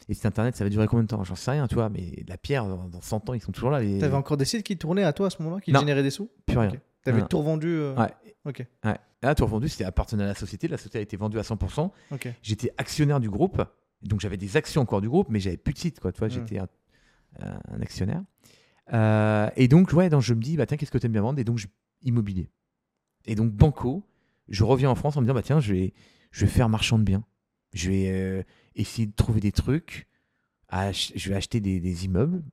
les 0.08 0.14
sites 0.14 0.26
internet, 0.28 0.56
ça 0.56 0.64
va 0.64 0.70
durer 0.70 0.86
combien 0.88 1.04
de 1.04 1.08
temps? 1.08 1.24
J'en 1.24 1.36
sais 1.36 1.52
rien, 1.52 1.68
tu 1.68 1.76
vois. 1.76 1.90
Mais 1.90 2.24
la 2.28 2.38
pierre, 2.38 2.68
dans, 2.68 2.88
dans 2.88 3.02
100 3.02 3.30
ans, 3.30 3.34
ils 3.34 3.42
sont 3.42 3.52
toujours 3.52 3.72
là. 3.72 3.80
Les... 3.82 3.98
T'avais 4.00 4.16
encore 4.16 4.38
des 4.38 4.46
sites 4.46 4.64
qui 4.64 4.78
tournaient 4.78 5.04
à 5.04 5.14
toi 5.14 5.28
à 5.28 5.30
ce 5.32 5.42
moment-là, 5.42 5.62
qui 5.62 5.72
Non. 5.72 5.80
généraient 5.80 6.04
des 6.04 6.12
sous? 6.12 6.30
Plus 6.46 6.58
rien. 6.58 6.70
Ok. 6.70 6.80
T'avais 7.04 7.22
tout 7.28 7.40
revendu 7.40 7.68
euh, 7.68 7.96
Ouais. 7.96 8.12
Ok. 8.46 8.64
Ouais. 8.86 8.96
Là, 9.24 9.34
tout 9.36 9.44
revendu, 9.46 9.70
c'était 9.70 9.86
appartenait 9.86 10.24
à 10.24 10.28
la 10.28 10.36
société. 10.36 10.68
La 10.68 10.78
société 10.78 11.00
a 11.00 11.02
été 11.02 11.18
vendue 11.18 11.40
à 11.40 11.42
100%. 11.44 11.90
Ok. 12.12 12.28
J'étais 12.44 12.72
actionnaire 12.78 13.20
du 13.20 13.30
groupe, 13.30 13.62
donc 14.04 14.20
j'avais 14.20 14.38
des 14.38 14.56
actions 14.58 14.82
encore 14.82 15.02
du 15.02 15.10
groupe, 15.10 15.28
mais 15.30 15.40
j'avais 15.40 15.58
plus 15.58 15.74
de 15.74 15.80
site, 15.80 16.00
quoi. 16.00 16.12
Tu 16.12 16.20
vois, 16.20 16.28
Mm. 16.28 16.32
j'étais 16.32 16.58
un, 16.60 16.68
un- 17.40 17.60
un 17.72 17.82
actionnaire. 17.82 18.22
Euh, 18.94 19.50
et 19.56 19.68
donc, 19.68 19.94
ouais, 19.94 20.10
donc 20.10 20.22
je 20.22 20.34
me 20.34 20.42
dis, 20.42 20.58
bah 20.58 20.66
tiens, 20.66 20.78
qu'est-ce 20.78 20.92
que 20.92 20.98
tu 20.98 21.06
aimes 21.06 21.12
bien 21.14 21.22
vendre? 21.22 21.40
Et 21.40 21.44
donc, 21.44 21.58
je- 21.58 21.68
immobilier. 22.04 22.50
Et 23.26 23.36
donc, 23.36 23.52
banco, 23.52 24.04
je 24.50 24.64
reviens 24.64 24.90
en 24.90 24.96
France 24.96 25.18
en 25.18 25.22
me 25.22 25.26
disant, 25.26 25.34
bah 25.36 25.42
tiens, 25.44 25.60
je 25.60 25.74
vais, 25.74 25.94
je 26.32 26.46
vais 26.46 26.52
faire 26.52 26.70
marchand 26.70 26.98
de 27.00 27.04
biens. 27.04 27.24
Je 27.74 27.90
vais 27.90 28.10
euh, 28.12 28.44
essayer 28.76 29.08
de 29.08 29.14
trouver 29.14 29.40
des 29.40 29.52
trucs. 29.52 30.08
je 30.72 31.30
vais 31.30 31.36
acheter 31.36 31.60
des, 31.62 31.80
des 31.80 32.06
immeubles. 32.06 32.44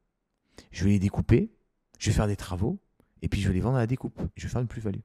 Je 0.71 0.85
vais 0.85 0.91
les 0.91 0.99
découper. 0.99 1.51
Je 1.99 2.11
vais 2.11 2.15
faire 2.17 2.27
des 2.29 2.37
travaux. 2.37 2.79
Et 3.23 3.29
puis, 3.29 3.41
je 3.41 3.49
vais 3.49 3.55
les 3.55 3.61
vendre 3.61 3.77
à 3.77 3.81
la 3.81 3.87
découpe. 3.87 4.21
Je 4.37 4.45
vais 4.47 4.49
faire 4.53 4.61
une 4.61 4.69
plus-value. 4.69 5.01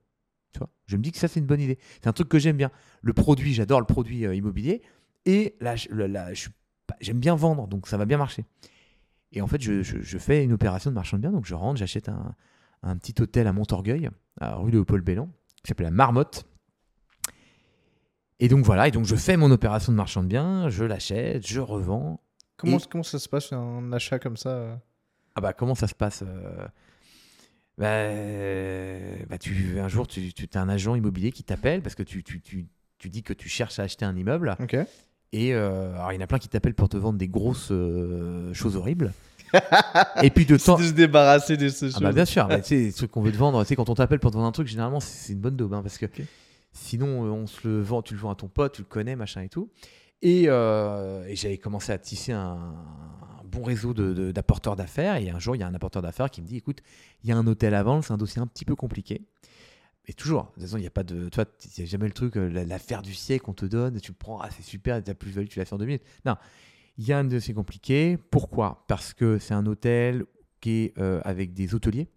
Tu 0.52 0.60
vois? 0.60 0.70
Je 0.86 0.98
me 0.98 1.02
dis 1.02 1.12
que 1.12 1.18
ça, 1.18 1.28
c'est 1.28 1.40
une 1.40 1.48
bonne 1.48 1.62
idée. 1.62 1.80
C'est 2.02 2.08
un 2.08 2.14
truc 2.14 2.30
que 2.30 2.38
j'aime 2.38 2.58
bien. 2.58 2.70
Le 3.02 3.14
produit, 3.14 3.54
j'adore 3.54 3.80
le 3.80 3.88
produit 3.88 4.26
euh, 4.26 4.36
immobilier. 4.36 4.84
Et 5.26 5.56
là, 5.62 5.76
j'aime 5.76 7.20
bien 7.20 7.36
vendre, 7.36 7.68
donc 7.68 7.88
ça 7.88 7.98
va 7.98 8.06
bien 8.06 8.18
marcher. 8.18 8.46
Et 9.32 9.42
en 9.42 9.48
fait, 9.48 9.62
je, 9.62 9.82
je- 9.82 10.18
fais 10.20 10.44
une 10.44 10.54
opération 10.54 10.92
de 10.92 10.96
marchand 10.96 11.18
de 11.18 11.22
biens. 11.24 11.32
Donc, 11.32 11.46
je 11.46 11.56
rentre, 11.56 11.80
j'achète 11.80 12.08
un, 12.10 12.36
un 12.84 12.98
petit 12.98 13.20
hôtel 13.20 13.48
à 13.48 13.54
Montorgueil, 13.54 14.12
à 14.40 14.56
rue 14.58 14.70
Léopold 14.70 15.04
Bellan, 15.04 15.30
qui 15.64 15.70
s'appelle 15.70 15.86
la 15.86 15.92
Marmotte. 15.92 16.46
Et 18.40 18.48
donc, 18.48 18.66
voilà. 18.66 18.88
Et 18.88 18.92
donc, 18.92 19.06
je 19.06 19.16
fais 19.16 19.38
mon 19.38 19.52
opération 19.52 19.92
de 19.92 19.98
marchand 19.98 20.24
de 20.24 20.28
biens, 20.28 20.70
je 20.70 20.84
l'achète, 20.84 21.48
je 21.48 21.60
revends. 21.60 22.20
Comment, 22.58 22.78
Et- 22.78 22.82
comment 22.90 23.04
ça 23.04 23.20
se 23.20 23.30
passe 23.30 23.52
un 23.54 23.92
achat 23.94 24.20
comme 24.20 24.38
ça 24.38 24.50
euh? 24.50 24.76
Ah 25.36 25.42
bah 25.42 25.54
comment 25.54 25.74
ça 25.74 25.88
se 25.88 25.96
passe 25.96 26.24
euh, 26.28 26.68
bah, 27.78 29.26
bah, 29.30 29.38
tu, 29.40 29.80
un 29.80 29.88
jour, 29.88 30.08
tu, 30.08 30.32
tu 30.34 30.48
as 30.54 30.62
un 30.62 30.70
agent 30.70 30.96
immobilier 30.96 31.32
qui 31.32 31.44
t'appelle 31.44 31.82
parce 31.82 31.96
que 31.96 32.04
tu, 32.04 32.24
tu, 32.24 32.40
tu, 32.42 32.68
tu 33.00 33.10
dis 33.10 33.24
que 33.24 33.34
tu 33.34 33.50
cherches 33.50 33.80
à 33.80 33.84
acheter 33.84 34.06
un 34.06 34.16
immeuble. 34.16 34.56
Ok. 34.62 34.76
Et 35.32 35.54
euh, 35.56 35.96
alors, 35.96 36.12
il 36.12 36.16
y 36.16 36.18
en 36.20 36.22
a 36.22 36.28
plein 36.28 36.38
qui 36.38 36.48
t'appellent 36.50 36.76
pour 36.76 36.90
te 36.90 36.98
vendre 36.98 37.18
des 37.18 37.28
grosses 37.28 37.70
euh, 37.72 38.54
choses 38.54 38.76
horribles. 38.76 39.12
et 40.22 40.30
puis 40.30 40.46
de 40.46 40.58
temps. 40.64 40.78
de 40.78 40.84
se 40.84 40.92
débarrasser 40.92 41.58
de 41.58 41.70
ce 41.70 41.88
Ah 41.96 42.00
bah 42.00 42.12
bien 42.12 42.26
sûr, 42.26 42.48
tu 42.58 42.64
sais, 42.64 42.76
les 42.76 42.94
trucs 42.94 43.10
qu'on 43.12 43.22
veut 43.22 43.32
te 43.32 43.38
vendre, 43.38 43.64
tu 43.64 43.70
sais, 43.70 43.76
quand 43.76 43.90
on 43.90 43.96
t'appelle 43.96 44.20
pour 44.20 44.30
te 44.32 44.36
vendre 44.36 44.48
un 44.48 44.52
truc, 44.52 44.68
généralement 44.68 45.00
c'est 45.00 45.18
c'est 45.18 45.34
une 45.34 45.40
bonne 45.40 45.56
daube, 45.56 45.74
hein, 45.74 45.82
parce 45.82 45.98
que 45.98 46.06
sinon 46.74 47.26
euh, 47.26 47.30
on 47.30 47.48
se 47.48 47.68
le 47.68 47.82
vend, 47.82 48.02
tu 48.02 48.16
le 48.16 48.20
vends 48.20 48.32
à 48.32 48.36
ton 48.36 48.50
pote, 48.50 48.74
tu 48.74 48.82
le 48.82 48.88
connais, 48.88 49.16
machin 49.16 49.42
et 49.42 49.50
tout. 49.50 49.70
Et, 50.22 50.50
euh, 50.50 51.34
j'avais 51.36 51.58
commencé 51.58 51.92
à 51.92 51.98
tisser 51.98 52.32
un, 52.32 52.76
bon 53.46 53.64
réseau 53.64 53.94
d'apporteurs 53.94 54.76
d'affaires, 54.76 55.18
et 55.18 55.30
un 55.30 55.38
jour 55.38 55.56
il 55.56 55.60
y 55.60 55.64
a 55.64 55.68
un 55.68 55.76
apporteur 55.76 56.02
d'affaires 56.02 56.32
qui 56.32 56.42
me 56.42 56.48
dit, 56.48 56.58
écoute, 56.58 56.80
il 57.24 57.30
y 57.30 57.34
a 57.34 57.38
un 57.38 57.46
hôtel 57.46 57.76
à 57.76 57.84
vendre, 57.84 58.04
c'est 58.04 58.12
un 58.12 58.18
dossier 58.18 58.42
un 58.42 58.48
petit 58.48 58.66
peu 58.66 58.76
compliqué. 58.76 59.22
Et 60.08 60.14
toujours, 60.14 60.46
de 60.46 60.48
toute 60.54 60.64
façon, 60.64 60.78
il 60.78 60.82
n'y 60.82 60.88
a 60.88 60.92
pas 60.92 61.04
de. 61.04 61.30
Tu 61.30 61.36
vois, 61.36 61.46
il 61.78 61.84
n'y 61.84 61.88
jamais 61.88 62.08
le 62.08 62.14
truc, 62.14 62.36
euh, 62.36 62.50
la- 62.50 62.66
l'affaire 62.66 63.04
du 63.04 63.14
siècle, 63.14 63.46
on 63.48 63.54
te 63.54 63.66
donne, 63.66 64.02
tu 64.02 64.12
le 64.12 64.18
prends, 64.18 64.40
ah, 64.42 64.50
c'est 64.50 64.64
super, 64.64 65.02
tu 65.04 65.12
as 65.12 65.14
plus-value, 65.14 65.48
tu 65.48 65.60
l'as 65.60 65.66
fait 65.66 65.76
en 65.76 65.78
deux 65.78 65.86
minutes. 65.86 66.04
Non, 66.26 66.36
il 66.98 67.06
y 67.06 67.14
a 67.14 67.20
un 67.20 67.24
dossier 67.24 67.54
compliqué. 67.54 68.18
Pourquoi? 68.32 68.86
Parce 68.88 69.14
que 69.14 69.38
c'est 69.38 69.54
un 69.54 69.66
hôtel 69.68 70.26
qui 70.60 70.86
est 70.86 70.98
avec 71.24 71.54
des 71.54 71.76
hôteliers. 71.76 72.08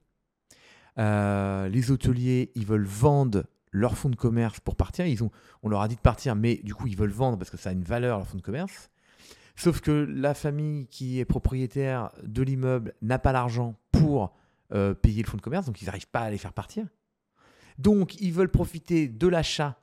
Les 0.96 1.90
hôteliers, 1.90 2.50
ils 2.54 2.66
veulent 2.66 2.86
vendre 2.86 3.44
leur 3.76 3.98
fonds 3.98 4.08
de 4.08 4.16
commerce 4.16 4.58
pour 4.60 4.74
partir. 4.74 5.06
Ils 5.06 5.22
ont, 5.22 5.30
on 5.62 5.68
leur 5.68 5.82
a 5.82 5.88
dit 5.88 5.96
de 5.96 6.00
partir, 6.00 6.34
mais 6.34 6.56
du 6.64 6.74
coup, 6.74 6.86
ils 6.86 6.96
veulent 6.96 7.10
vendre 7.10 7.36
parce 7.36 7.50
que 7.50 7.58
ça 7.58 7.70
a 7.70 7.72
une 7.72 7.84
valeur, 7.84 8.18
leur 8.18 8.26
fonds 8.26 8.38
de 8.38 8.42
commerce. 8.42 8.90
Sauf 9.54 9.80
que 9.80 9.90
la 9.90 10.34
famille 10.34 10.86
qui 10.86 11.20
est 11.20 11.24
propriétaire 11.24 12.10
de 12.22 12.42
l'immeuble 12.42 12.94
n'a 13.02 13.18
pas 13.18 13.32
l'argent 13.32 13.74
pour 13.92 14.34
euh, 14.72 14.94
payer 14.94 15.22
le 15.22 15.28
fonds 15.28 15.36
de 15.36 15.42
commerce, 15.42 15.66
donc 15.66 15.80
ils 15.82 15.86
n'arrivent 15.86 16.08
pas 16.08 16.20
à 16.20 16.30
les 16.30 16.38
faire 16.38 16.52
partir. 16.52 16.86
Donc, 17.78 18.18
ils 18.20 18.32
veulent 18.32 18.50
profiter 18.50 19.08
de 19.08 19.28
l'achat 19.28 19.78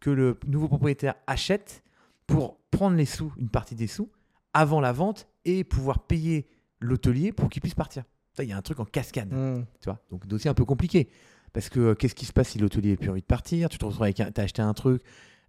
que 0.00 0.10
le 0.10 0.38
nouveau 0.46 0.68
propriétaire 0.68 1.14
achète 1.26 1.82
pour 2.26 2.58
prendre 2.70 2.96
les 2.96 3.06
sous, 3.06 3.32
une 3.38 3.48
partie 3.48 3.74
des 3.74 3.86
sous, 3.86 4.10
avant 4.52 4.80
la 4.80 4.92
vente 4.92 5.26
et 5.46 5.64
pouvoir 5.64 6.06
payer 6.06 6.46
l'hôtelier 6.78 7.32
pour 7.32 7.48
qu'il 7.48 7.62
puisse 7.62 7.74
partir. 7.74 8.04
Il 8.38 8.44
y 8.44 8.52
a 8.52 8.56
un 8.56 8.62
truc 8.62 8.80
en 8.80 8.84
cascade. 8.84 9.32
Hmm. 9.32 9.64
Tu 9.80 9.86
vois 9.86 9.98
Donc, 10.10 10.26
dossier 10.26 10.50
un 10.50 10.54
peu 10.54 10.64
compliqué. 10.64 11.10
Parce 11.52 11.68
que 11.68 11.80
euh, 11.80 11.94
qu'est-ce 11.94 12.14
qui 12.14 12.26
se 12.26 12.32
passe 12.32 12.50
si 12.50 12.58
l'hôtelier 12.58 12.92
n'a 12.92 12.96
plus 12.96 13.10
envie 13.10 13.20
de 13.20 13.26
partir? 13.26 13.68
Tu 13.68 13.78
te 13.78 13.84
retrouves 13.84 14.04
avec 14.04 14.20
un, 14.20 14.30
as 14.36 14.40
acheté 14.40 14.62
un 14.62 14.72
truc, 14.74 15.02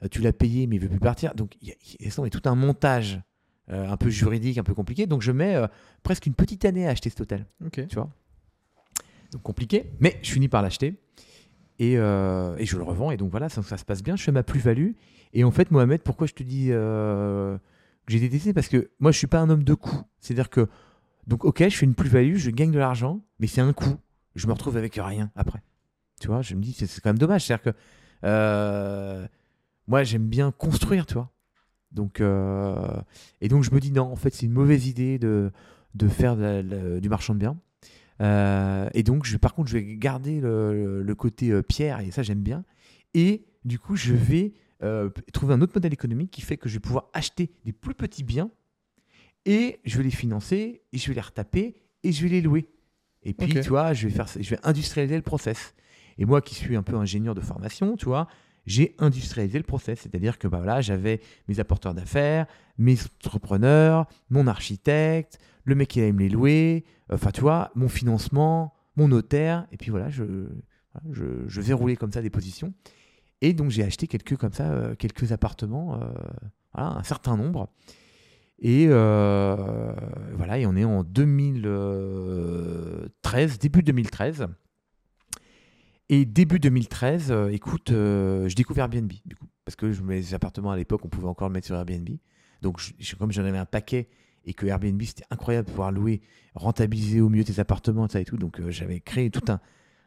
euh, 0.03 0.07
tu 0.09 0.21
l'as 0.21 0.33
payé, 0.33 0.67
mais 0.67 0.77
il 0.77 0.81
veut 0.81 0.89
plus 0.89 0.99
partir. 0.99 1.35
Donc, 1.35 1.55
il 1.61 1.69
y 1.69 1.71
a, 1.71 1.75
y 1.99 2.27
y 2.27 2.29
tout 2.29 2.41
un 2.45 2.55
montage 2.55 3.21
euh, 3.69 3.87
un 3.87 3.97
peu 3.97 4.09
juridique, 4.09 4.57
un 4.57 4.63
peu 4.63 4.73
compliqué. 4.73 5.05
Donc, 5.07 5.21
je 5.21 5.31
mets 5.31 5.55
presque 6.03 6.25
une 6.25 6.33
petite 6.33 6.65
année 6.65 6.87
à 6.87 6.89
acheter 6.89 7.09
cet 7.09 7.21
hôtel. 7.21 7.45
Ok. 7.65 7.87
Tu 7.87 7.95
vois? 7.95 8.09
Donc, 9.31 9.43
compliqué. 9.43 9.91
Mais 9.99 10.19
je 10.21 10.31
finis 10.31 10.49
par 10.49 10.61
l'acheter. 10.61 10.99
Et, 11.79 11.93
et 11.93 12.65
je 12.65 12.77
le 12.77 12.83
revends. 12.83 13.11
Et 13.11 13.17
donc, 13.17 13.31
voilà, 13.31 13.49
ça, 13.49 13.61
ça 13.63 13.77
se 13.77 13.85
passe 13.85 14.03
bien. 14.03 14.15
Je 14.15 14.23
fais 14.23 14.31
ma 14.31 14.43
plus-value. 14.43 14.91
Et 15.33 15.43
en 15.43 15.51
fait, 15.51 15.71
Mohamed, 15.71 16.01
pourquoi 16.03 16.27
je 16.27 16.33
te 16.33 16.43
dis 16.43 16.67
que 16.67 17.59
j'ai 18.07 18.19
détesté? 18.19 18.53
Parce 18.53 18.67
que 18.67 18.91
moi, 18.99 19.11
je 19.11 19.17
suis 19.17 19.27
pas 19.27 19.39
un 19.39 19.49
homme 19.49 19.63
de 19.63 19.73
coût. 19.73 20.01
C'est-à-dire 20.19 20.49
que, 20.49 20.67
donc, 21.27 21.45
ok, 21.45 21.63
je 21.69 21.77
fais 21.77 21.85
une 21.85 21.95
plus-value, 21.95 22.35
je 22.35 22.49
gagne 22.49 22.71
de 22.71 22.79
l'argent, 22.79 23.21
mais 23.39 23.47
c'est 23.47 23.61
un 23.61 23.73
coût. 23.73 23.95
Je 24.35 24.47
me 24.47 24.53
retrouve 24.53 24.77
avec 24.77 24.95
rien 24.95 25.31
après. 25.35 25.61
Tu 26.21 26.27
vois, 26.27 26.41
je 26.41 26.55
me 26.55 26.61
dis, 26.61 26.73
c'est 26.73 26.87
quand 27.01 27.09
même 27.09 27.17
dommage. 27.17 27.45
C'est-à-dire 27.45 27.73
que 27.73 27.77
euh, 28.23 29.27
moi, 29.87 30.03
j'aime 30.03 30.27
bien 30.27 30.51
construire, 30.51 31.05
tu 31.05 31.15
vois. 31.15 31.31
Donc, 31.91 32.21
euh, 32.21 33.01
et 33.41 33.49
donc, 33.49 33.63
je 33.63 33.71
me 33.71 33.79
dis 33.79 33.91
non, 33.91 34.03
en 34.03 34.15
fait, 34.15 34.33
c'est 34.33 34.45
une 34.45 34.53
mauvaise 34.53 34.87
idée 34.87 35.19
de, 35.19 35.51
de 35.95 36.07
faire 36.07 36.35
de 36.37 36.41
la- 36.41 36.63
de- 36.63 36.99
du 36.99 37.09
marchand 37.09 37.33
de 37.33 37.39
biens. 37.39 37.57
Euh, 38.21 38.87
et 38.93 39.03
donc, 39.03 39.25
je, 39.25 39.35
par 39.37 39.53
contre, 39.55 39.69
je 39.69 39.77
vais 39.77 39.97
garder 39.97 40.39
le, 40.39 41.01
le 41.01 41.15
côté 41.15 41.61
pierre, 41.63 41.99
et 42.01 42.11
ça, 42.11 42.21
j'aime 42.23 42.41
bien. 42.43 42.63
Et 43.13 43.43
du 43.65 43.79
coup, 43.79 43.95
je 43.95 44.13
vais 44.13 44.53
trouver 45.33 45.53
un 45.53 45.61
autre 45.61 45.73
modèle 45.75 45.93
économique 45.93 46.31
qui 46.31 46.41
fait 46.41 46.57
que 46.57 46.67
je 46.69 46.75
vais 46.75 46.79
pouvoir 46.79 47.09
acheter 47.13 47.51
des 47.65 47.71
plus 47.71 47.93
petits 47.93 48.23
biens 48.23 48.49
et 49.45 49.79
je 49.85 49.97
vais 49.97 50.03
les 50.03 50.09
financer 50.11 50.81
et 50.91 50.97
je 50.97 51.07
vais 51.07 51.13
les 51.13 51.21
retaper 51.21 51.75
et 52.03 52.11
je 52.11 52.23
vais 52.23 52.29
les 52.29 52.41
louer. 52.41 52.67
Et 53.23 53.33
puis, 53.35 53.53
tu 53.61 53.69
vois, 53.69 53.93
je 53.93 54.07
vais, 54.07 54.13
faire, 54.13 54.27
je 54.39 54.49
vais 54.49 54.59
industrialiser 54.63 55.15
le 55.15 55.21
process. 55.21 55.75
Et 56.21 56.25
moi 56.25 56.39
qui 56.39 56.53
suis 56.53 56.75
un 56.75 56.83
peu 56.83 56.95
ingénieur 56.95 57.33
de 57.33 57.41
formation, 57.41 57.97
tu 57.97 58.05
vois, 58.05 58.27
j'ai 58.67 58.95
industrialisé 58.99 59.57
le 59.57 59.63
process. 59.63 60.01
C'est-à-dire 60.01 60.37
que 60.37 60.47
bah, 60.47 60.57
voilà, 60.57 60.79
j'avais 60.79 61.19
mes 61.47 61.59
apporteurs 61.59 61.95
d'affaires, 61.95 62.45
mes 62.77 62.95
entrepreneurs, 63.25 64.05
mon 64.29 64.45
architecte, 64.45 65.39
le 65.63 65.73
mec 65.73 65.87
qui 65.87 65.99
allait 65.99 66.11
me 66.11 66.19
les 66.19 66.29
louer, 66.29 66.85
enfin, 67.11 67.31
tu 67.31 67.41
vois, 67.41 67.71
mon 67.73 67.89
financement, 67.89 68.75
mon 68.97 69.07
notaire. 69.07 69.65
Et 69.71 69.77
puis 69.77 69.89
voilà, 69.89 70.11
je, 70.11 70.45
je, 71.09 71.47
je 71.47 71.95
comme 71.95 72.11
ça 72.11 72.21
des 72.21 72.29
positions. 72.29 72.71
Et 73.41 73.53
donc, 73.53 73.71
j'ai 73.71 73.83
acheté 73.83 74.05
quelques, 74.05 74.37
comme 74.37 74.53
ça, 74.53 74.69
euh, 74.69 74.93
quelques 74.93 75.31
appartements, 75.31 75.95
euh, 75.95 76.13
un 76.75 77.01
certain 77.01 77.35
nombre. 77.35 77.67
Et 78.59 78.85
euh, 78.89 79.91
voilà, 80.35 80.59
et 80.59 80.67
on 80.67 80.75
est 80.75 80.83
en 80.83 81.03
2013, 81.03 83.57
début 83.57 83.81
2013. 83.81 84.45
Et 86.13 86.25
début 86.25 86.59
2013, 86.59 87.31
euh, 87.31 87.47
écoute, 87.49 87.91
euh, 87.91 88.47
je 88.49 88.55
découvre 88.55 88.79
Airbnb, 88.79 89.11
du 89.25 89.35
coup. 89.35 89.45
Parce 89.65 89.75
que 89.77 89.91
je, 89.93 90.01
mes 90.01 90.33
appartements 90.33 90.71
à 90.71 90.75
l'époque, 90.77 91.05
on 91.05 91.07
pouvait 91.07 91.27
encore 91.27 91.47
le 91.47 91.53
mettre 91.53 91.67
sur 91.67 91.75
Airbnb. 91.77 92.09
Donc, 92.61 92.79
je- 92.81 92.91
je- 92.99 93.15
comme 93.15 93.31
j'en 93.31 93.45
avais 93.45 93.57
un 93.57 93.65
paquet 93.65 94.09
et 94.43 94.53
que 94.53 94.65
Airbnb, 94.65 95.01
c'était 95.03 95.23
incroyable 95.29 95.67
de 95.67 95.71
pouvoir 95.71 95.91
louer, 95.91 96.21
rentabiliser 96.53 97.21
au 97.21 97.29
mieux 97.29 97.43
tes 97.45 97.59
appartements, 97.59 98.07
ça 98.09 98.19
et 98.19 98.25
tout. 98.25 98.35
Donc, 98.37 98.59
euh, 98.59 98.71
j'avais 98.71 98.99
créé 98.99 99.29
tout 99.29 99.41
un, 99.49 99.59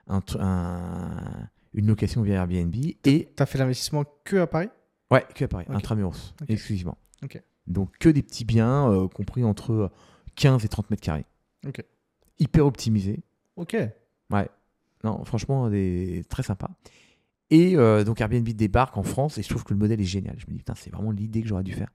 un 0.07 0.19
tr- 0.19 0.37
un- 0.41 1.49
une 1.73 1.87
location 1.87 2.21
via 2.23 2.35
Airbnb. 2.35 2.75
Et 3.07 3.29
T'as 3.35 3.47
fait 3.47 3.57
l'investissement 3.59 4.05
que 4.25 4.37
à 4.37 4.47
Paris? 4.47 4.69
Ouais, 5.11 5.25
que 5.35 5.45
à 5.45 5.49
Paris, 5.49 5.65
intramuros, 5.77 6.35
exclusivement. 6.49 6.99
Ok. 7.23 7.43
Donc 7.67 7.97
que 7.99 8.11
des 8.11 8.23
petits 8.23 8.45
biens 8.45 9.09
compris 9.15 9.43
entre 9.43 9.91
15 10.35 10.65
et 10.67 10.69
30 10.69 10.91
mètres 10.91 11.03
carrés. 11.03 11.25
Ok. 11.67 11.83
Hyper 12.39 12.67
optimisés. 12.67 13.23
Ok. 13.57 13.75
Non, 15.05 15.25
franchement, 15.25 15.71
très 16.29 16.43
sympa. 16.43 16.71
Et 17.51 17.77
euh, 17.77 18.05
donc 18.05 18.21
Airbnb 18.21 18.49
débarque 18.49 18.97
en 18.97 19.03
France 19.03 19.39
et 19.39 19.43
je 19.43 19.49
trouve 19.49 19.65
que 19.65 19.75
le 19.75 19.79
modèle 19.79 20.01
est 20.01 20.05
génial. 20.05 20.35
Je 20.39 20.47
me 20.47 20.53
dis, 20.53 20.59
putain, 20.59 20.75
c'est 20.75 20.91
vraiment 20.91 21.11
l'idée 21.11 21.43
que 21.43 21.49
j'aurais 21.49 21.63
dû 21.63 21.73
faire. 21.73 21.91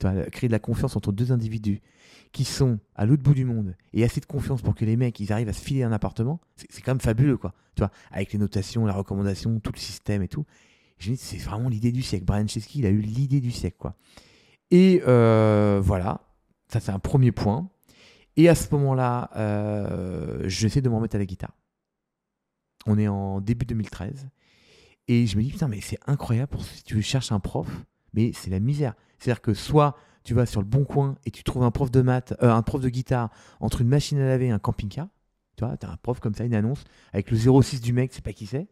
Vois, 0.00 0.24
créer 0.30 0.48
de 0.48 0.52
la 0.52 0.58
confiance 0.58 0.96
entre 0.96 1.12
deux 1.12 1.32
individus 1.32 1.80
qui 2.32 2.44
sont 2.44 2.78
à 2.94 3.06
l'autre 3.06 3.22
bout 3.22 3.34
du 3.34 3.44
monde 3.44 3.76
et 3.92 4.04
assez 4.04 4.20
de 4.20 4.26
confiance 4.26 4.60
pour 4.60 4.74
que 4.74 4.84
les 4.84 4.96
mecs 4.96 5.18
ils 5.20 5.32
arrivent 5.32 5.48
à 5.48 5.52
se 5.52 5.62
filer 5.62 5.82
un 5.82 5.92
appartement, 5.92 6.40
c'est 6.56 6.82
quand 6.82 6.92
même 6.92 7.00
fabuleux 7.00 7.36
quoi. 7.36 7.54
Tu 7.76 7.84
avec 8.10 8.32
les 8.32 8.38
notations, 8.38 8.86
la 8.86 8.92
recommandation, 8.92 9.60
tout 9.60 9.72
le 9.72 9.78
système 9.78 10.22
et 10.22 10.28
tout. 10.28 10.44
Je 10.98 11.10
me 11.10 11.16
dis, 11.16 11.22
c'est 11.22 11.38
vraiment 11.38 11.68
l'idée 11.68 11.92
du 11.92 12.02
siècle. 12.02 12.24
Brian 12.24 12.46
Chesky, 12.46 12.80
il 12.80 12.86
a 12.86 12.90
eu 12.90 13.00
l'idée 13.00 13.40
du 13.40 13.50
siècle 13.50 13.76
quoi. 13.78 13.96
Et 14.70 15.02
euh, 15.06 15.80
voilà, 15.82 16.20
ça 16.68 16.80
c'est 16.80 16.92
un 16.92 16.98
premier 16.98 17.32
point. 17.32 17.68
Et 18.36 18.48
à 18.48 18.54
ce 18.54 18.68
moment-là, 18.74 19.30
euh, 19.36 20.42
j'essaie 20.46 20.82
de 20.82 20.88
m'en 20.88 20.96
remettre 20.96 21.16
à 21.16 21.18
la 21.18 21.26
guitare. 21.26 21.52
On 22.86 22.98
est 22.98 23.08
en 23.08 23.40
début 23.40 23.66
2013. 23.66 24.28
Et 25.08 25.26
je 25.26 25.36
me 25.36 25.42
dis, 25.42 25.50
putain, 25.50 25.68
mais 25.68 25.80
c'est 25.80 25.98
incroyable 26.06 26.48
pour 26.48 26.64
si 26.64 26.82
tu 26.82 27.00
cherches 27.02 27.32
un 27.32 27.40
prof, 27.40 27.68
mais 28.14 28.32
c'est 28.32 28.50
la 28.50 28.60
misère. 28.60 28.94
C'est-à-dire 29.18 29.42
que 29.42 29.54
soit 29.54 29.96
tu 30.22 30.32
vas 30.34 30.46
sur 30.46 30.60
le 30.60 30.66
bon 30.66 30.84
coin 30.84 31.16
et 31.26 31.30
tu 31.30 31.44
trouves 31.44 31.62
un 31.62 31.70
prof 31.70 31.90
de 31.90 32.00
maths, 32.00 32.34
euh, 32.42 32.50
un 32.50 32.62
prof 32.62 32.80
de 32.80 32.88
guitare 32.88 33.30
entre 33.60 33.82
une 33.82 33.88
machine 33.88 34.18
à 34.18 34.26
laver 34.26 34.46
et 34.46 34.50
un 34.50 34.58
camping-car. 34.58 35.08
Tu 35.56 35.64
vois, 35.64 35.76
t'as 35.76 35.90
un 35.90 35.96
prof 35.96 36.18
comme 36.18 36.34
ça, 36.34 36.44
une 36.44 36.54
annonce 36.54 36.82
avec 37.12 37.30
le 37.30 37.36
06 37.36 37.80
du 37.80 37.92
mec, 37.92 38.12
c'est 38.12 38.24
pas 38.24 38.32
qui 38.32 38.46
c'est. 38.46 38.66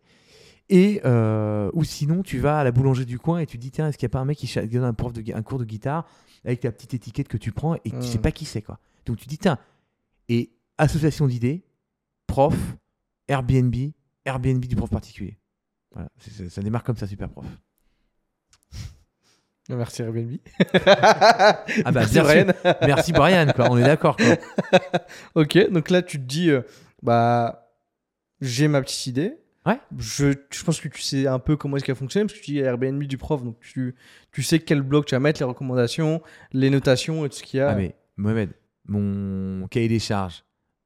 Et 0.68 1.02
euh, 1.04 1.70
ou 1.74 1.84
sinon, 1.84 2.22
tu 2.22 2.38
vas 2.38 2.60
à 2.60 2.64
la 2.64 2.72
boulangerie 2.72 3.04
du 3.04 3.18
coin 3.18 3.40
et 3.40 3.46
tu 3.46 3.58
te 3.58 3.62
dis, 3.62 3.70
tiens, 3.70 3.88
est-ce 3.88 3.98
qu'il 3.98 4.06
n'y 4.06 4.12
a 4.12 4.14
pas 4.14 4.20
un 4.20 4.24
mec 4.24 4.38
qui 4.38 4.52
donne 4.68 4.84
un, 4.84 4.94
prof 4.94 5.12
de, 5.12 5.22
un 5.34 5.42
cours 5.42 5.58
de 5.58 5.64
guitare 5.64 6.06
avec 6.44 6.64
la 6.64 6.72
petite 6.72 6.94
étiquette 6.94 7.28
que 7.28 7.36
tu 7.36 7.52
prends 7.52 7.74
et 7.74 7.90
tu 7.90 8.02
sais 8.02 8.18
pas 8.18 8.32
qui 8.32 8.46
c'est, 8.46 8.62
quoi. 8.62 8.80
Donc 9.04 9.18
tu 9.18 9.26
dis, 9.26 9.38
tiens, 9.38 9.58
et 10.28 10.50
association 10.78 11.26
d'idées, 11.26 11.64
prof, 12.26 12.56
Airbnb, 13.28 13.74
Airbnb 14.24 14.64
du 14.64 14.76
prof 14.76 14.90
particulier. 14.90 15.38
Voilà, 15.92 16.08
c'est- 16.18 16.48
ça 16.48 16.62
démarre 16.62 16.84
comme 16.84 16.96
ça, 16.96 17.06
super 17.06 17.28
prof. 17.28 17.46
Merci 19.68 20.02
Airbnb. 20.02 20.36
Ah 21.84 21.92
bah, 21.92 22.00
Merci. 22.00 22.20
Brian. 22.20 22.46
Merci 22.82 23.12
Brian, 23.12 23.46
quoi. 23.54 23.68
On 23.70 23.78
est 23.78 23.82
d'accord. 23.84 24.16
Ok, 25.34 25.70
donc 25.70 25.90
là 25.90 26.02
tu 26.02 26.18
te 26.18 26.24
dis, 26.24 26.50
euh, 26.50 26.62
bah, 27.02 27.72
j'ai 28.40 28.68
ma 28.68 28.82
petite 28.82 29.06
idée. 29.06 29.34
Ouais. 29.64 29.78
Je, 29.96 30.32
je 30.50 30.64
pense 30.64 30.80
que 30.80 30.88
tu 30.88 31.00
sais 31.02 31.28
un 31.28 31.38
peu 31.38 31.56
comment 31.56 31.76
est-ce 31.76 31.84
qu'elle 31.84 31.94
fonctionne, 31.94 32.26
parce 32.26 32.36
que 32.38 32.44
tu 32.44 32.50
dis 32.52 32.58
Airbnb 32.58 33.00
du 33.04 33.16
prof, 33.16 33.44
donc 33.44 33.60
tu, 33.60 33.94
tu 34.32 34.42
sais 34.42 34.58
quel 34.58 34.82
bloc 34.82 35.06
tu 35.06 35.14
vas 35.14 35.20
mettre, 35.20 35.38
les 35.40 35.44
recommandations, 35.46 36.20
les 36.52 36.68
notations 36.68 37.24
et 37.24 37.28
tout 37.28 37.36
ce 37.36 37.42
qu'il 37.44 37.58
y 37.58 37.60
a. 37.60 37.70
Ah 37.70 37.74
mais 37.76 37.94
Mohamed, 38.16 38.50
mon 38.88 39.68
cahier 39.68 39.86
des 39.88 40.00
charges, 40.00 40.42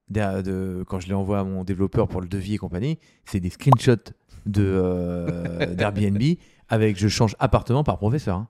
de, 0.09 0.43
de- 0.43 0.85
quand 0.87 1.01
je 1.01 1.11
l'envoie 1.11 1.41
à 1.41 1.45
mon 1.45 1.65
développeur 1.65 2.09
pour 2.09 2.21
le 2.21 2.29
devis 2.29 2.55
et 2.55 2.59
compagnie, 2.59 2.99
c'est 3.25 3.41
des 3.41 3.51
screenshots 3.51 4.13
de 4.47 4.63
euh, 4.65 5.67
d'Airbnb 5.75 6.23
avec 6.69 6.99
je 6.99 7.09
change 7.09 7.35
appartement 7.39 7.85
par 7.85 7.99
professeur. 7.99 8.37
hein. 8.37 8.49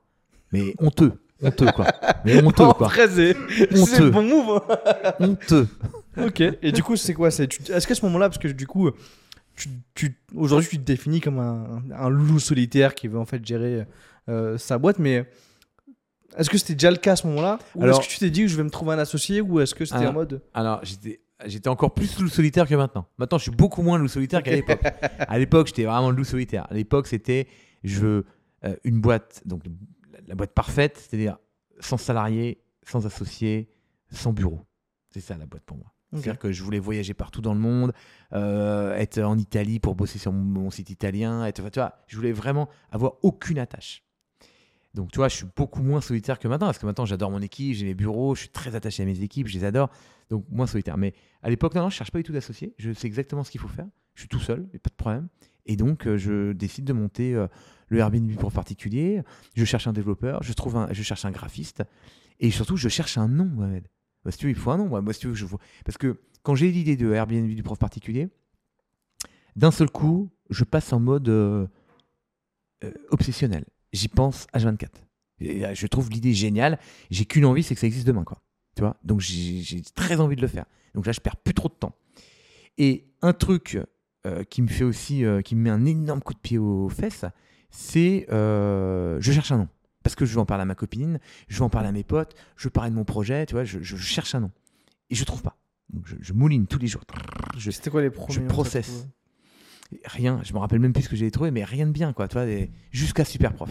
Mais 0.53 0.75
honteux, 0.79 1.13
honteux 1.43 1.71
quoi. 1.75 1.87
Mais 2.25 2.43
honteux 2.45 2.67
quoi, 2.77 2.91
c'est 3.09 3.35
le 3.35 4.11
bon 4.11 4.23
move. 4.23 4.61
honteux. 5.21 5.69
ok. 6.19 6.41
Et 6.63 6.73
du 6.73 6.83
coup, 6.83 6.97
c'est 6.97 7.15
quoi 7.15 7.29
Est-ce 7.29 7.87
qu'à 7.87 7.95
ce 7.95 8.05
moment-là, 8.07 8.29
parce 8.29 8.39
que 8.39 8.49
du 8.49 8.67
coup, 8.67 8.91
tu, 9.57 9.69
tu- 9.95 10.19
aujourd'hui, 10.35 10.69
tu 10.69 10.79
te 10.79 10.85
définis 10.85 11.21
comme 11.21 11.39
un, 11.39 11.83
un 11.95 12.09
loup 12.11 12.39
solitaire 12.39 12.95
qui 12.95 13.09
veut 13.09 13.19
en 13.19 13.25
fait 13.27 13.45
gérer 13.45 13.87
euh, 14.29 14.57
sa 14.59 14.77
boîte, 14.79 14.99
mais 14.99 15.27
est-ce 16.37 16.51
que 16.51 16.59
c'était 16.59 16.75
déjà 16.75 16.91
le 16.91 16.97
cas 16.99 17.13
à 17.13 17.17
ce 17.17 17.27
moment-là? 17.29 17.59
Ou 17.75 17.87
est-ce 17.87 18.01
que 18.01 18.05
tu 18.07 18.19
t'es 18.19 18.31
dit 18.31 18.43
que 18.43 18.49
je 18.49 18.57
vais 18.57 18.65
me 18.65 18.71
trouver 18.71 18.93
un 18.93 18.99
associé 18.99 19.41
Ou 19.41 19.61
est-ce 19.61 19.75
que 19.75 19.85
c'était 19.87 20.07
en 20.07 20.13
mode. 20.13 20.43
Alors 20.55 20.81
j'étais 20.83 21.21
j'étais 21.45 21.69
encore 21.69 21.95
plus 21.95 22.19
loup 22.19 22.29
solitaire 22.29 22.67
que 22.67 22.75
maintenant. 22.75 23.07
Maintenant 23.19 23.39
je 23.39 23.45
suis 23.45 23.53
beaucoup 23.53 23.83
moins 23.83 23.99
loup 23.99 24.09
solitaire 24.09 24.43
qu'à 24.43 24.53
l'époque. 24.53 24.81
À 25.19 25.39
l'époque 25.39 25.67
j'étais 25.69 25.85
vraiment 25.85 26.11
loup 26.11 26.25
solitaire. 26.25 26.67
À 26.71 26.75
l'époque 26.75 27.07
c'était 27.07 27.49
je 27.85 28.01
veux 28.01 28.25
euh, 28.65 28.77
une 28.85 29.01
boîte 29.01 29.43
donc 29.45 29.63
la, 30.27 30.35
boîte 30.35 30.53
parfaite, 30.53 30.97
c'est-à-dire 30.99 31.39
sans 31.81 31.99
salariés, 31.99 32.63
sans 32.83 33.07
associés, 33.07 33.71
sans 34.11 34.33
bureau. 34.33 34.61
C'est 35.11 35.21
ça 35.21 35.37
la 35.37 35.47
boîte 35.47 35.65
pour 35.65 35.77
moi. 35.77 35.93
C'est-à-dire 36.13 36.39
que 36.39 36.53
je 36.53 36.63
voulais 36.63 36.79
voyager 36.79 37.15
partout 37.15 37.43
dans 37.43 37.53
le 37.53 37.61
monde, 37.61 37.93
euh, 38.33 38.95
être 38.95 39.21
en 39.21 39.37
Italie 39.37 39.81
pour 39.81 39.95
bosser 39.95 40.19
sur 40.19 40.33
mon, 40.33 40.63
mon 40.63 40.71
site 40.71 40.89
italien. 40.89 41.45
Être, 41.45 41.69
tu 41.69 41.81
vois, 41.81 41.97
je 42.07 42.17
voulais 42.17 42.33
vraiment 42.33 42.69
avoir 42.91 43.15
aucune 43.23 43.59
attache. 43.59 44.06
Donc, 44.97 45.13
tu 45.13 45.19
vois, 45.19 45.29
je 45.29 45.37
suis 45.37 45.47
beaucoup 45.55 45.83
moins 45.83 46.01
solitaire 46.01 46.39
que 46.39 46.49
maintenant, 46.49 46.69
parce 46.69 46.79
que 46.79 46.87
maintenant, 46.87 47.05
j'adore 47.05 47.31
mon 47.31 47.43
équipe, 47.43 47.75
j'ai 47.75 47.85
mes 47.85 47.95
bureaux, 47.95 48.35
je 48.35 48.41
suis 48.41 48.49
très 48.49 48.75
attaché 48.75 49.03
à 49.03 49.07
mes 49.07 49.21
équipes, 49.21 49.47
je 49.47 49.53
les 49.59 49.65
adore. 49.65 49.91
Donc, 50.31 50.47
moins 50.51 50.67
solitaire. 50.67 50.97
Mais 50.97 51.13
à 51.43 51.51
l'époque, 51.51 51.75
non, 51.75 51.83
non, 51.83 51.91
je 51.91 51.97
cherche 51.97 52.11
pas 52.11 52.19
du 52.19 52.25
tout 52.25 52.33
d'associé. 52.33 52.75
Je 52.79 52.93
sais 52.93 53.07
exactement 53.07 53.45
ce 53.45 53.51
qu'il 53.51 53.61
faut 53.61 53.69
faire. 53.69 53.87
Je 54.15 54.23
suis 54.23 54.29
tout 54.29 54.41
seul, 54.41 54.67
a 54.75 54.79
pas 54.79 54.89
de 54.89 54.95
problème. 54.95 55.29
Et 55.67 55.77
donc, 55.77 56.07
euh, 56.07 56.17
je 56.17 56.53
décide 56.53 56.87
de 56.87 56.95
monter 56.95 57.35
euh, 57.35 57.47
le 57.89 57.99
Airbnb 57.99 58.35
pour 58.37 58.51
particulier. 58.51 59.23
Je 59.55 59.67
cherche 59.67 59.87
un 59.87 59.93
développeur, 59.93 60.43
je, 60.43 60.55
trouve 60.55 60.77
un, 60.77 60.89
je 60.91 61.03
cherche 61.03 61.27
un 61.27 61.31
graphiste. 61.31 61.85
Et 62.41 62.51
surtout, 62.51 62.79
je 62.79 62.89
cherche 62.89 63.19
un 63.19 63.29
nom, 63.29 63.45
Mohamed. 63.45 63.87
Bah, 64.25 64.31
si 64.31 64.39
tu 64.39 64.47
veux, 64.47 64.53
il 64.53 64.57
faut 64.57 64.71
un 64.71 64.79
nom. 64.79 64.89
Moi, 64.89 65.13
tu 65.13 65.29
vois- 65.29 65.61
Parce 65.85 65.99
que 65.99 66.19
quand 66.43 66.55
j'ai 66.55 66.73
l'idée 66.73 66.97
de 66.97 67.13
Airbnb 67.13 67.49
du 67.51 67.63
prof 67.63 67.79
particulier, 67.79 68.29
d'un 69.57 69.71
seul 69.71 69.91
coup, 69.91 70.31
je 70.49 70.65
passe 70.65 70.91
en 70.95 71.01
mode 71.01 71.29
euh, 71.29 71.67
obsessionnel. 73.11 73.67
J'y 73.93 74.09
pense 74.09 74.47
H24. 74.55 74.89
Et, 75.41 75.65
euh, 75.65 75.75
je 75.75 75.87
trouve 75.87 76.11
l'idée 76.11 76.33
géniale. 76.33 76.79
J'ai 77.11 77.25
qu'une 77.25 77.45
envie, 77.45 77.63
c'est 77.63 77.75
que 77.75 77.81
ça 77.81 77.87
existe 77.87 78.07
demain. 78.07 78.25
Quoi. 78.25 78.39
Tu 78.75 78.83
vois? 78.83 78.97
Donc 79.05 79.21
j'ai 79.21 79.83
très 79.95 80.21
envie 80.21 80.37
de 80.37 80.43
le 80.43 80.49
faire. 80.49 80.67
Donc 80.95 81.07
là, 81.07 81.13
je 81.13 81.21
perds 81.21 81.37
plus 81.37 81.55
trop 81.55 81.69
de 81.69 81.75
temps. 81.75 81.95
Et 82.79 83.07
un 83.23 83.33
truc 83.33 83.79
euh, 84.27 84.45
qui 84.45 84.63
me 84.63 84.69
fait 84.69 84.85
aussi, 84.85 85.25
euh, 85.25 85.41
qui 85.41 85.55
me 85.55 85.63
met 85.63 85.71
un 85.71 85.85
énorme 85.85 86.21
coup 86.21 86.35
de 86.35 86.39
pied 86.39 86.59
aux 86.59 86.89
fesses, 86.89 87.25
c'est 87.71 88.27
euh, 88.33 89.19
je 89.21 89.33
cherche 89.33 89.53
un 89.53 89.59
nom. 89.59 89.69
Parce 90.03 90.15
que 90.15 90.25
je 90.25 90.35
vais 90.35 90.41
en 90.41 90.47
parler 90.47 90.63
à 90.63 90.67
ma 90.67 90.75
copine, 90.75 91.19
je 91.49 91.59
vais 91.59 91.65
en 91.65 91.71
parler 91.71 91.89
à 91.89 91.93
mes 91.93 92.05
potes, 92.05 92.35
je 92.57 92.69
parle 92.69 92.91
de 92.91 92.95
mon 92.95 93.05
projet, 93.05 93.45
tu 93.47 93.55
vois, 93.55 93.65
je, 93.65 93.81
je 93.81 93.97
cherche 93.97 94.35
un 94.35 94.41
nom. 94.41 94.51
Et 95.11 95.15
je 95.15 95.25
trouve 95.25 95.43
pas. 95.43 95.57
Donc 95.91 96.07
je, 96.07 96.17
je 96.21 96.33
mouline 96.33 96.67
tous 96.67 96.79
les 96.79 96.87
jours. 96.87 97.03
C'était 97.59 97.91
quoi 97.91 98.03
les 98.03 98.11
premiers 98.11 98.35
je 98.35 98.41
processe. 98.41 99.07
Rien, 100.05 100.41
je 100.43 100.53
me 100.53 100.59
rappelle 100.59 100.81
même 100.81 100.93
plus 100.93 101.05
ce 101.05 101.09
que 101.09 101.17
j'ai 101.17 101.31
trouvé, 101.31 101.51
mais 101.51 101.65
rien 101.65 101.87
de 101.87 101.93
bien, 101.93 102.13
quoi. 102.13 102.29
Tu 102.29 102.39
jusqu'à 102.91 103.25
super 103.25 103.53
prof. 103.55 103.71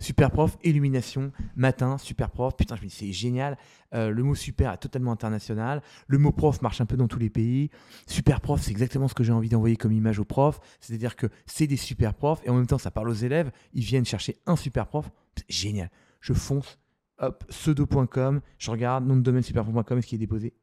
Super 0.00 0.30
prof, 0.30 0.56
illumination, 0.64 1.30
matin, 1.56 1.98
super 1.98 2.30
prof. 2.30 2.56
Putain, 2.56 2.74
je 2.74 2.80
me 2.82 2.86
dis, 2.86 2.94
c'est 2.94 3.12
génial. 3.12 3.58
Euh, 3.92 4.08
le 4.08 4.22
mot 4.22 4.34
super 4.34 4.72
est 4.72 4.78
totalement 4.78 5.12
international. 5.12 5.82
Le 6.06 6.16
mot 6.16 6.32
prof 6.32 6.62
marche 6.62 6.80
un 6.80 6.86
peu 6.86 6.96
dans 6.96 7.06
tous 7.06 7.18
les 7.18 7.28
pays. 7.28 7.70
Super 8.06 8.40
prof, 8.40 8.62
c'est 8.62 8.70
exactement 8.70 9.08
ce 9.08 9.14
que 9.14 9.22
j'ai 9.22 9.32
envie 9.32 9.50
d'envoyer 9.50 9.76
comme 9.76 9.92
image 9.92 10.18
aux 10.18 10.24
profs. 10.24 10.58
C'est-à-dire 10.80 11.16
que 11.16 11.26
c'est 11.44 11.66
des 11.66 11.76
super 11.76 12.14
profs 12.14 12.40
et 12.44 12.48
en 12.48 12.54
même 12.54 12.66
temps, 12.66 12.78
ça 12.78 12.90
parle 12.90 13.10
aux 13.10 13.14
élèves. 13.14 13.52
Ils 13.74 13.84
viennent 13.84 14.06
chercher 14.06 14.38
un 14.46 14.56
super 14.56 14.86
prof. 14.86 15.10
C'est 15.36 15.50
génial. 15.50 15.90
Je 16.22 16.32
fonce, 16.32 16.78
hop, 17.18 17.44
pseudo.com, 17.48 18.40
je 18.58 18.70
regarde, 18.70 19.06
nom 19.06 19.16
de 19.16 19.22
domaine 19.22 19.42
superprof.com, 19.42 19.98
est-ce 19.98 20.06
qu'il 20.06 20.16
est 20.16 20.26
déposé? 20.26 20.54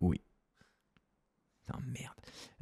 Oui. 0.00 0.20
Putain, 1.64 1.78
merde. 1.86 2.14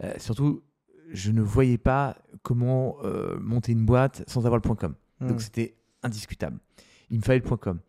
Euh, 0.04 0.12
surtout, 0.18 0.62
je 1.10 1.30
ne 1.32 1.42
voyais 1.42 1.78
pas 1.78 2.16
comment 2.42 2.96
euh, 3.04 3.38
monter 3.40 3.72
une 3.72 3.84
boîte 3.86 4.22
sans 4.28 4.46
avoir 4.46 4.60
le 4.62 4.74
.com. 4.74 4.94
Hmm. 5.20 5.28
Donc 5.28 5.40
c'était 5.40 5.76
indiscutable. 6.02 6.58
Il 7.10 7.18
me 7.18 7.22
fallait 7.22 7.40
le 7.40 7.56
.com. 7.56 7.80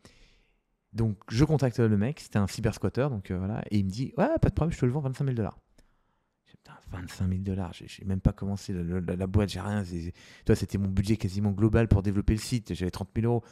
Donc 0.94 1.18
je 1.30 1.46
contacte 1.46 1.80
le 1.80 1.98
mec, 1.98 2.20
c'était 2.20 2.40
un 2.40 2.48
cyber 2.48 2.74
squatter, 2.74 3.08
donc 3.10 3.30
euh, 3.30 3.38
voilà, 3.38 3.64
et 3.70 3.78
il 3.78 3.86
me 3.86 3.90
dit 3.92 4.14
ouais 4.18 4.28
pas 4.42 4.50
de 4.50 4.54
problème, 4.56 4.74
je 4.74 4.80
te 4.80 4.86
le 4.86 4.92
vends 4.92 5.02
25 5.02 5.24
000 5.26 5.36
dollars. 5.36 5.60
Putain, 6.46 6.74
25 6.92 7.30
000 7.30 7.42
dollars, 7.42 7.74
j'ai 7.74 8.06
même 8.06 8.22
pas 8.22 8.34
commencé 8.34 8.74
le- 8.74 9.00
la, 9.00 9.16
la 9.16 9.28
boîte, 9.28 9.50
j'ai 9.50 9.60
rien. 9.60 9.84
Toi, 10.46 10.56
c'était 10.56 10.80
mon 10.80 10.88
budget 10.88 11.16
quasiment 11.16 11.52
global 11.52 11.88
pour 11.88 12.02
développer 12.02 12.34
le 12.34 12.40
site. 12.40 12.74
J'avais 12.74 12.90
30 12.90 13.10
000 13.16 13.28
euros. 13.32 13.44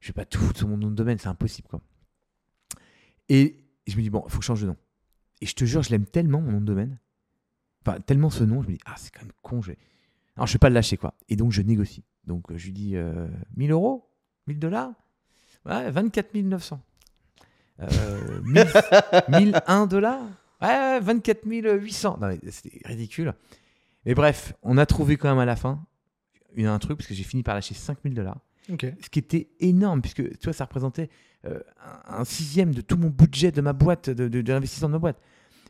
Je 0.00 0.08
vais 0.08 0.12
pas 0.12 0.26
tout 0.26 0.38
foutre 0.40 0.58
sur 0.58 0.68
mon 0.68 0.76
nom 0.76 0.90
de 0.90 0.94
domaine, 0.94 1.16
c'est 1.16 1.28
impossible 1.28 1.68
quoi. 1.68 1.80
Et 3.30 3.64
je 3.86 3.96
me 3.96 4.02
dis 4.02 4.10
bon, 4.10 4.22
il 4.26 4.30
faut 4.30 4.38
que 4.38 4.42
je 4.44 4.46
change 4.48 4.60
de 4.62 4.66
nom. 4.66 4.76
Et 5.40 5.46
je 5.46 5.54
te 5.54 5.64
jure, 5.64 5.82
je 5.82 5.90
l'aime 5.90 6.04
tellement 6.06 6.40
mon 6.42 6.52
nom 6.52 6.60
de 6.60 6.66
domaine, 6.66 6.98
enfin 7.86 8.00
tellement 8.00 8.30
ce 8.30 8.44
nom, 8.44 8.62
je 8.62 8.68
me 8.68 8.72
dis 8.74 8.80
ah 8.86 8.94
c'est 8.96 9.12
quand 9.12 9.22
même 9.22 9.32
con, 9.42 9.62
je 9.62 9.72
alors 10.36 10.46
je 10.46 10.52
vais 10.54 10.58
pas 10.58 10.68
le 10.68 10.74
lâcher 10.74 10.96
quoi. 10.96 11.14
Et 11.28 11.36
donc 11.36 11.52
je 11.52 11.62
négocie. 11.62 12.02
Donc 12.26 12.50
euh, 12.50 12.56
je 12.56 12.66
lui 12.66 12.72
dis 12.72 12.96
euh, 12.96 13.26
1000 13.56 13.70
euros, 13.72 14.08
1000 14.46 14.58
dollars, 14.58 14.90
ouais 15.66 15.90
24 15.90 16.34
900. 16.34 16.80
Euh, 17.80 18.40
1000 18.44 18.66
1001 19.28 19.86
dollars, 19.88 20.22
ouais 20.62 21.00
24 21.00 21.44
800. 21.46 22.18
Non 22.20 22.28
mais 22.28 22.38
c'était 22.50 22.80
ridicule. 22.84 23.34
Mais 24.06 24.14
bref, 24.14 24.52
on 24.62 24.76
a 24.78 24.86
trouvé 24.86 25.16
quand 25.16 25.28
même 25.28 25.38
à 25.38 25.44
la 25.44 25.56
fin 25.56 25.84
une- 26.54 26.66
un 26.66 26.78
truc 26.78 26.98
parce 26.98 27.08
que 27.08 27.14
j'ai 27.14 27.24
fini 27.24 27.42
par 27.42 27.54
lâcher 27.54 27.74
5000 27.74 28.14
dollars 28.14 28.38
Ok. 28.72 28.86
ce 29.02 29.10
qui 29.10 29.18
était 29.18 29.48
énorme, 29.60 30.00
puisque 30.00 30.22
tu 30.38 30.44
vois, 30.44 30.52
ça 30.52 30.64
représentait 30.64 31.10
euh, 31.46 31.58
un, 32.08 32.20
un 32.20 32.24
sixième 32.24 32.72
de 32.74 32.80
tout 32.80 32.96
mon 32.96 33.10
budget 33.10 33.50
de 33.50 33.60
ma 33.60 33.72
boîte, 33.72 34.08
de, 34.08 34.28
de, 34.28 34.40
de 34.40 34.52
l'investissement 34.52 34.88
de 34.88 34.92
ma 34.94 34.98
boîte. 34.98 35.20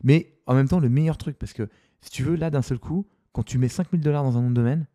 Mais 0.03 0.33
en 0.45 0.53
même 0.53 0.67
temps, 0.67 0.79
le 0.79 0.89
meilleur 0.89 1.17
truc, 1.17 1.37
parce 1.37 1.53
que 1.53 1.67
si 2.05 2.11
tu 2.11 2.23
veux, 2.23 2.35
là, 2.35 2.49
d'un 2.49 2.61
seul 2.61 2.79
coup, 2.79 3.05
quand 3.33 3.43
tu 3.43 3.57
mets 3.57 3.67
5000 3.67 3.99
dollars 4.01 4.23
dans 4.23 4.37
un 4.37 4.41
nom 4.41 4.49
de 4.49 4.55
domaine, 4.55 4.85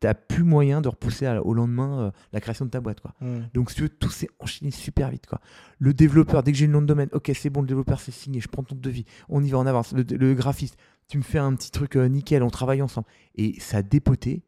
tu 0.00 0.06
n'as 0.06 0.14
plus 0.14 0.42
moyen 0.42 0.80
de 0.82 0.88
repousser 0.88 1.24
à- 1.26 1.42
au 1.42 1.54
lendemain 1.54 2.00
euh, 2.00 2.10
la 2.32 2.40
création 2.40 2.64
de 2.66 2.70
ta 2.70 2.80
boîte. 2.80 3.00
Quoi. 3.00 3.14
Donc, 3.54 3.70
si 3.70 3.76
tu 3.76 3.82
veux, 3.82 3.88
tout 3.88 4.10
s'est 4.10 4.28
enchaîné 4.40 4.70
super 4.70 5.10
vite. 5.10 5.26
Quoi. 5.26 5.40
Le 5.78 5.94
développeur, 5.94 6.42
dès 6.42 6.52
que 6.52 6.58
j'ai 6.58 6.66
le 6.66 6.72
nom 6.72 6.82
de 6.82 6.86
domaine, 6.86 7.08
ok, 7.12 7.30
c'est 7.34 7.48
bon, 7.50 7.62
le 7.62 7.66
développeur, 7.66 8.00
c'est 8.00 8.12
signé, 8.12 8.40
je 8.40 8.48
prends 8.48 8.62
ton 8.62 8.74
devis, 8.76 9.04
on 9.28 9.42
y 9.42 9.50
va, 9.50 9.58
on 9.58 9.66
avance. 9.66 9.92
Le, 9.92 10.02
le 10.02 10.34
graphiste, 10.34 10.76
tu 11.08 11.16
me 11.18 11.22
fais 11.22 11.38
un 11.38 11.54
petit 11.54 11.70
truc 11.70 11.96
euh, 11.96 12.08
nickel, 12.08 12.42
on 12.42 12.50
travaille 12.50 12.82
ensemble. 12.82 13.06
Et 13.36 13.58
ça 13.60 13.78
a 13.78 13.82
dépoté. 13.82 14.42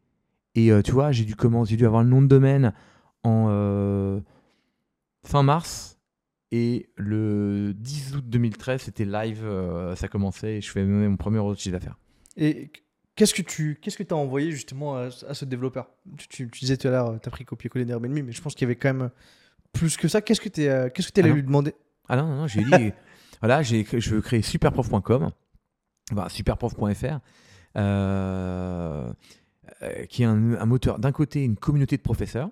Et 0.55 0.71
euh, 0.73 0.83
tu 0.83 0.93
vois, 0.93 1.13
j'ai 1.13 1.25
dû, 1.25 1.35
commencer- 1.35 1.71
j'ai 1.71 1.77
dû 1.77 1.87
avoir 1.87 2.03
le 2.03 2.09
nom 2.11 2.21
de 2.21 2.27
domaine 2.27 2.73
en 3.23 4.21
fin 5.25 5.43
mars. 5.43 5.98
Et 6.51 6.89
le 6.97 7.75
10 7.75 8.17
août 8.17 8.25
2013, 8.27 8.83
c'était 8.83 9.05
live, 9.05 9.43
euh, 9.45 9.95
ça 9.97 10.09
commençait 10.09 10.57
et 10.57 10.61
je 10.63 10.71
fais 10.71 10.83
mon 10.85 11.17
premier 11.17 11.37
euro 11.39 11.53
de 11.55 11.59
chiffre 11.59 11.75
d'affaires. 11.77 11.99
Et 12.37 12.71
qu'est-ce 13.17 13.35
que 13.35 13.43
tu 13.43 13.79
qu'est-ce 13.83 13.99
que 13.99 14.15
as 14.15 14.17
envoyé 14.17 14.51
justement 14.51 14.97
à, 14.97 15.09
à 15.29 15.35
ce 15.35 15.45
développeur? 15.45 15.91
Tu, 16.17 16.29
tu- 16.29 16.51
tu 16.51 16.61
disais 16.61 16.79
tout 16.79 16.89
à 16.89 16.91
l'heure, 16.91 17.21
tu 17.21 17.29
as 17.29 17.31
pris 17.31 17.45
copier-coller 17.45 17.85
d'Airbnb, 17.85 18.19
mais 18.25 18.33
je 18.33 18.41
pense 18.41 18.55
qu'il 18.55 18.63
y 18.67 18.71
avait 18.71 18.77
quand 18.77 18.95
même 18.95 19.11
plus 19.75 19.97
que 19.99 20.09
ça. 20.09 20.23
Qu'est-ce 20.23 20.41
que 20.41 20.49
tu 20.49 20.63
qu'est-ce 20.95 21.13
que 21.13 21.21
allais 21.21 21.31
Ah 21.31 21.35
lui 21.35 21.43
demander? 21.43 21.75
Ah 22.09 22.17
non, 22.17 22.27
non, 22.29 22.37
non, 22.37 22.47
j'ai 22.47 22.65
dit, 22.65 22.93
voilà, 23.43 23.63
je 23.63 24.11
veux 24.11 24.23
créer 24.23 24.41
superprof.com, 24.41 25.31
enfin, 26.13 26.29
superprof.fr, 26.31 27.19
euh, 27.77 29.13
euh, 29.83 30.05
qui 30.07 30.23
est 30.23 30.27
un, 30.27 30.55
un 30.55 30.67
moteur, 30.67 30.99
d'un 30.99 31.13
côté, 31.13 31.45
une 31.45 31.57
communauté 31.57 31.97
de 31.99 32.03
professeurs, 32.03 32.51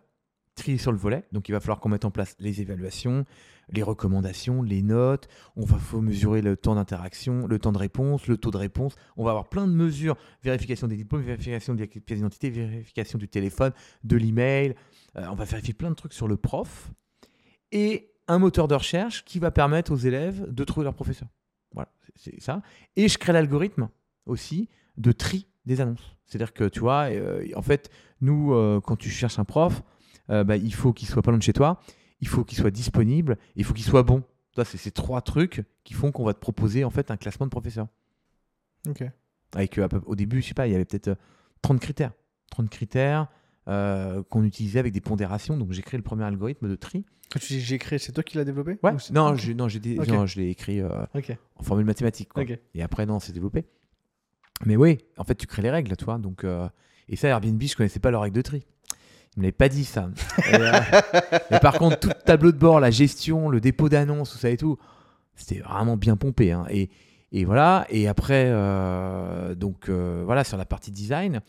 triés 0.55 0.79
sur 0.79 0.93
le 0.93 0.99
volet, 0.99 1.25
donc 1.33 1.49
il 1.49 1.53
va 1.53 1.61
falloir 1.61 1.81
qu'on 1.81 1.89
mette 1.89 2.05
en 2.05 2.11
place 2.11 2.37
les 2.39 2.61
évaluations, 2.61 3.25
les 3.69 3.83
recommandations, 3.83 4.63
les 4.63 4.83
notes, 4.83 5.29
on 5.57 5.65
va 5.65 5.77
faut 5.79 6.01
mesurer 6.01 6.41
le 6.41 6.57
temps 6.57 6.75
d'interaction, 6.75 7.47
le 7.47 7.59
temps 7.59 7.73
de 7.73 7.79
réponse, 7.79 8.27
le 8.27 8.37
taux 8.37 8.51
de 8.51 8.57
réponse, 8.57 8.95
on 9.17 9.25
va 9.25 9.31
avoir 9.31 9.49
plein 9.49 9.67
de 9.67 9.73
mesures, 9.73 10.17
vérification 10.43 10.87
des 10.87 10.97
diplômes, 10.97 11.23
vérification 11.23 11.75
de 11.75 11.81
la 11.81 11.87
pièce 11.87 12.19
d'identité, 12.19 12.51
vérification 12.51 13.19
du 13.19 13.29
téléphone, 13.29 13.73
de 14.05 14.17
l'email, 14.17 14.75
euh, 15.17 15.27
on 15.31 15.35
va 15.35 15.45
vérifier 15.45 15.75
plein 15.75 15.91
de 15.91 15.97
trucs 15.97 16.13
sur 16.13 16.29
le 16.29 16.37
prof, 16.37 16.91
et 17.73 18.13
un 18.29 18.39
moteur 18.39 18.69
de 18.69 18.75
recherche 18.75 19.25
qui 19.25 19.39
va 19.39 19.51
permettre 19.51 19.93
aux 19.93 19.97
élèves 19.97 20.47
de 20.53 20.65
trouver 20.65 20.85
leur 20.85 20.95
professeur. 20.95 21.29
Voilà, 21.73 21.91
c'est 22.15 22.41
ça. 22.41 22.63
Et 22.95 23.09
je 23.09 23.19
crée 23.19 23.33
l'algorithme 23.33 23.89
aussi 24.27 24.69
de 24.97 25.13
tri 25.13 25.47
des 25.65 25.81
annonces. 25.81 26.17
C'est-à-dire 26.27 26.53
que 26.53 26.65
tu 26.65 26.81
vois, 26.81 27.11
euh, 27.11 27.45
en 27.55 27.63
fait, 27.63 27.91
nous, 28.21 28.53
euh, 28.55 28.81
quand 28.81 28.97
tu 28.97 29.11
cherches 29.11 29.39
un 29.39 29.45
prof, 29.45 29.83
bah, 30.29 30.57
il 30.57 30.75
faut 30.75 30.93
qu'il 30.93 31.07
soit 31.07 31.23
pas 31.23 31.31
loin 31.31 31.39
de 31.39 31.43
chez 31.45 31.53
toi, 31.53 31.81
il 32.21 32.29
faut 32.29 32.45
qu'il 32.45 32.59
soit 32.59 32.71
disponible, 32.71 33.37
il 33.57 33.65
faut 33.65 33.75
qu'il 33.75 33.85
soit 33.85 34.03
bon. 34.03 34.23
C'est 34.65 34.79
ces 34.79 34.91
trois 34.91 35.21
trucs 35.21 35.65
qui 35.85 35.93
font 35.93 36.13
qu'on 36.13 36.25
va 36.25 36.33
te 36.33 36.39
proposer 36.39 36.83
en 36.85 36.91
fait 36.91 37.11
un 37.11 37.17
classement 37.19 37.45
de 37.47 37.51
professeurs. 37.51 37.89
Ok. 38.89 39.05
Avec, 39.55 39.77
euh, 39.79 39.87
au 40.07 40.17
début, 40.17 40.41
je 40.41 40.49
sais 40.49 40.55
pas, 40.55 40.67
il 40.67 40.73
y 40.73 40.75
avait 40.75 40.85
peut-être 40.87 41.09
euh, 41.09 41.15
30 41.63 41.79
critères. 41.81 42.13
30 42.51 42.71
critères 42.71 43.29
euh, 43.69 44.23
qu'on 44.31 44.45
utilisait 44.45 44.79
avec 44.79 44.93
des 44.95 45.01
pondérations. 45.03 45.57
Donc 45.59 45.73
j'ai 45.73 45.83
créé 45.83 45.99
le 45.99 46.03
premier 46.05 46.25
algorithme 46.25 46.69
de 46.69 46.75
tri. 46.75 47.05
Quand 47.33 47.39
tu 47.41 47.55
dis 47.55 47.61
j'ai 47.61 47.77
créé, 47.79 47.99
c'est 47.99 48.13
toi 48.13 48.23
qui 48.23 48.39
l'as 48.39 48.45
développé 48.45 48.79
Ouais. 48.83 48.93
Non, 49.13 49.35
j'ai- 49.37 49.55
non, 49.55 49.69
j'ai 49.69 49.81
des- 49.81 49.99
Ok. 49.99 50.09
non, 50.09 50.25
je 50.27 50.41
l'ai 50.41 50.49
écrit 50.49 50.81
euh, 50.81 51.05
en 51.57 51.63
formule 51.63 51.85
mathématique. 51.85 52.31
quoi. 52.31 52.43
Et 52.75 52.83
après, 52.83 53.05
non, 53.05 53.21
c'est 53.21 53.33
développé. 53.33 53.65
Mais 54.65 54.77
oui, 54.77 54.99
en 55.19 55.25
fait, 55.25 55.35
tu 55.35 55.47
crées 55.47 55.63
les 55.63 55.71
règles, 55.71 55.95
toi. 55.97 56.17
Donc, 56.19 56.45
euh, 56.45 56.67
et 57.09 57.17
ça, 57.17 57.29
Airbnb, 57.29 57.61
je 57.63 57.77
connaissais 57.77 58.01
pas 58.01 58.11
leurs 58.11 58.23
règles 58.23 58.37
de 58.37 58.43
tri. 58.43 58.67
Ils 59.37 59.41
me 59.41 59.43
l'avaient 59.45 59.53
pas 59.53 59.69
dit, 59.69 59.85
ça. 59.85 60.09
Euh, 60.55 60.73
mais 61.51 61.59
par 61.61 61.79
contre, 61.79 61.99
tout 62.01 62.09
le 62.09 62.15
tableau 62.25 62.53
de 62.53 62.57
bord, 62.59 62.81
la 62.81 62.91
gestion, 62.91 63.49
le 63.49 63.61
dépôt 63.61 63.89
d'annonces, 63.89 64.33
tout 64.33 64.39
ça 64.39 64.51
et 64.51 64.57
tout, 64.57 64.79
c'était 65.35 65.61
vraiment 65.61 65.97
bien 65.97 66.17
pompé. 66.17 66.53
hein. 66.53 66.65
Et, 66.71 66.89
et 67.33 67.45
voilà. 67.45 67.87
Et 67.91 68.09
après, 68.09 68.47
euh, 68.49 69.55
donc, 69.55 69.89
euh, 69.89 70.23
voilà, 70.25 70.43
sur 70.45 70.57
la 70.57 70.65
partie 70.65 70.91
design. 70.91 71.41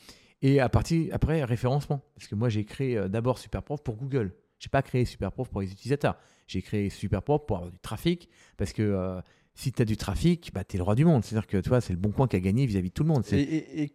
Et 0.42 0.60
à 0.60 0.70
partir, 0.70 1.14
après, 1.14 1.44
référencement. 1.44 2.02
Parce 2.16 2.28
que 2.28 2.36
moi, 2.36 2.50
j'ai 2.50 2.66
créé 2.66 3.08
d'abord 3.10 3.38
Superprof 3.38 3.82
pour 3.84 3.96
Google. 3.96 4.34
J'ai 4.60 4.70
pas 4.70 4.82
créé 4.82 5.06
Superprof 5.06 5.50
pour 5.50 5.62
les 5.62 5.72
utilisateurs. 5.72 6.18
J'ai 6.48 6.62
créé 6.62 6.90
Superprof 6.90 7.46
pour 7.46 7.58
avoir 7.58 7.72
du 7.72 7.80
trafic. 7.80 8.28
Parce 8.58 8.74
que 8.74 9.20
si 9.56 9.72
tu 9.72 9.82
as 9.82 9.86
du 9.86 9.98
trafic, 9.98 10.52
bah, 10.54 10.64
tu 10.64 10.76
es 10.76 10.78
le 10.78 10.84
roi 10.84 10.94
du 10.96 11.06
monde. 11.06 11.24
C'est-à-dire 11.24 11.48
que 11.48 11.58
tu 11.58 11.70
vois, 11.70 11.82
c'est 11.82 11.94
le 11.94 12.00
bon 12.00 12.12
coin 12.12 12.28
qui 12.28 12.36
a 12.36 12.40
gagné 12.40 12.66
vis-à-vis 12.66 12.90
de 12.90 12.94
tout 12.94 13.04
le 13.04 13.10
monde. 13.10 13.24
Et, 13.26 13.30
C'est- 13.30 13.40
et- 13.42 13.84
et 13.84 13.94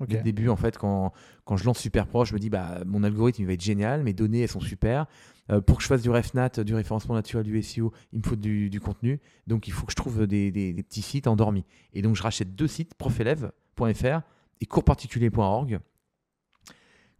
Ok. 0.00 0.08
Dès 0.08 0.16
le 0.16 0.22
début, 0.22 0.48
en 0.48 0.56
fait, 0.56 0.78
quand, 0.78 1.12
quand 1.44 1.56
je 1.58 1.64
lance 1.64 1.78
super 1.78 2.06
proche, 2.06 2.30
je 2.30 2.34
me 2.34 2.38
dis, 2.38 2.48
bah, 2.48 2.80
mon 2.86 3.02
algorithme, 3.04 3.42
il 3.42 3.46
va 3.46 3.52
être 3.52 3.60
génial, 3.62 4.02
mes 4.02 4.14
données, 4.14 4.40
elles 4.42 4.48
sont 4.48 4.58
super. 4.60 5.06
Euh, 5.50 5.60
pour 5.60 5.76
que 5.76 5.82
je 5.82 5.88
fasse 5.88 6.00
du 6.02 6.08
RefNat, 6.10 6.48
du 6.64 6.74
référencement 6.74 7.14
naturel, 7.14 7.44
du 7.44 7.60
SEO, 7.62 7.92
il 8.12 8.20
me 8.20 8.24
faut 8.24 8.36
du, 8.36 8.70
du 8.70 8.80
contenu. 8.80 9.20
Donc, 9.46 9.68
il 9.68 9.72
faut 9.72 9.84
que 9.84 9.92
je 9.92 9.96
trouve 9.96 10.26
des, 10.26 10.50
des- 10.50 10.72
des 10.72 10.82
petits 10.82 11.02
sites 11.02 11.26
endormis. 11.26 11.64
Et 11.92 12.00
donc, 12.02 12.16
je 12.16 12.22
rachète 12.22 12.54
deux 12.54 12.66
sites, 12.68 12.94
profélève.fr 12.94 14.20
et 14.62 14.66
coursparticulier.org, 14.66 15.80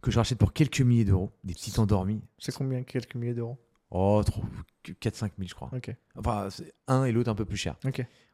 que 0.01 0.09
je 0.11 0.17
rachète 0.17 0.39
pour 0.39 0.51
quelques 0.53 0.81
milliers 0.81 1.05
d'euros, 1.05 1.31
des 1.43 1.53
sites 1.53 1.77
endormis. 1.77 2.21
C'est 2.39 2.55
combien 2.55 2.81
Quelques 2.83 3.13
milliers 3.15 3.33
d'euros? 3.35 3.59
Oh, 3.91 4.23
4-5 4.85 5.19
000, 5.19 5.29
je 5.45 5.53
crois. 5.53 5.69
Enfin, 6.15 6.47
un 6.87 7.03
et 7.03 7.11
l'autre 7.11 7.29
un 7.29 7.35
peu 7.35 7.45
plus 7.45 7.57
cher. 7.57 7.75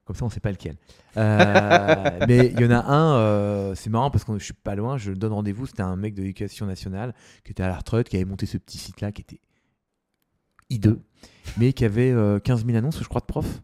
Comme 0.05 0.15
ça, 0.15 0.23
on 0.23 0.29
sait 0.29 0.39
pas 0.39 0.51
lequel. 0.51 0.77
Euh, 1.17 2.19
mais 2.27 2.53
il 2.53 2.61
y 2.61 2.65
en 2.65 2.71
a 2.71 2.79
un, 2.79 3.17
euh, 3.17 3.75
c'est 3.75 3.89
marrant 3.89 4.09
parce 4.09 4.23
que 4.23 4.37
je 4.37 4.43
suis 4.43 4.53
pas 4.53 4.75
loin, 4.75 4.97
je 4.97 5.11
donne 5.11 5.33
rendez-vous. 5.33 5.65
C'était 5.65 5.81
un 5.81 5.97
mec 5.97 6.13
de 6.13 6.21
l'éducation 6.21 6.65
nationale 6.65 7.13
qui 7.43 7.51
était 7.51 7.63
à 7.63 7.67
la 7.67 7.75
retraite, 7.75 8.07
qui 8.07 8.15
avait 8.15 8.23
monté 8.23 8.45
ce 8.45 8.57
petit 8.57 8.77
site-là 8.77 9.11
qui 9.11 9.21
était 9.21 9.41
hideux, 10.69 11.01
mais 11.57 11.73
qui 11.73 11.83
avait 11.83 12.11
euh, 12.11 12.39
15 12.39 12.65
000 12.65 12.77
annonces, 12.77 12.99
je 13.01 13.07
crois, 13.07 13.21
de 13.21 13.25
profs. 13.25 13.61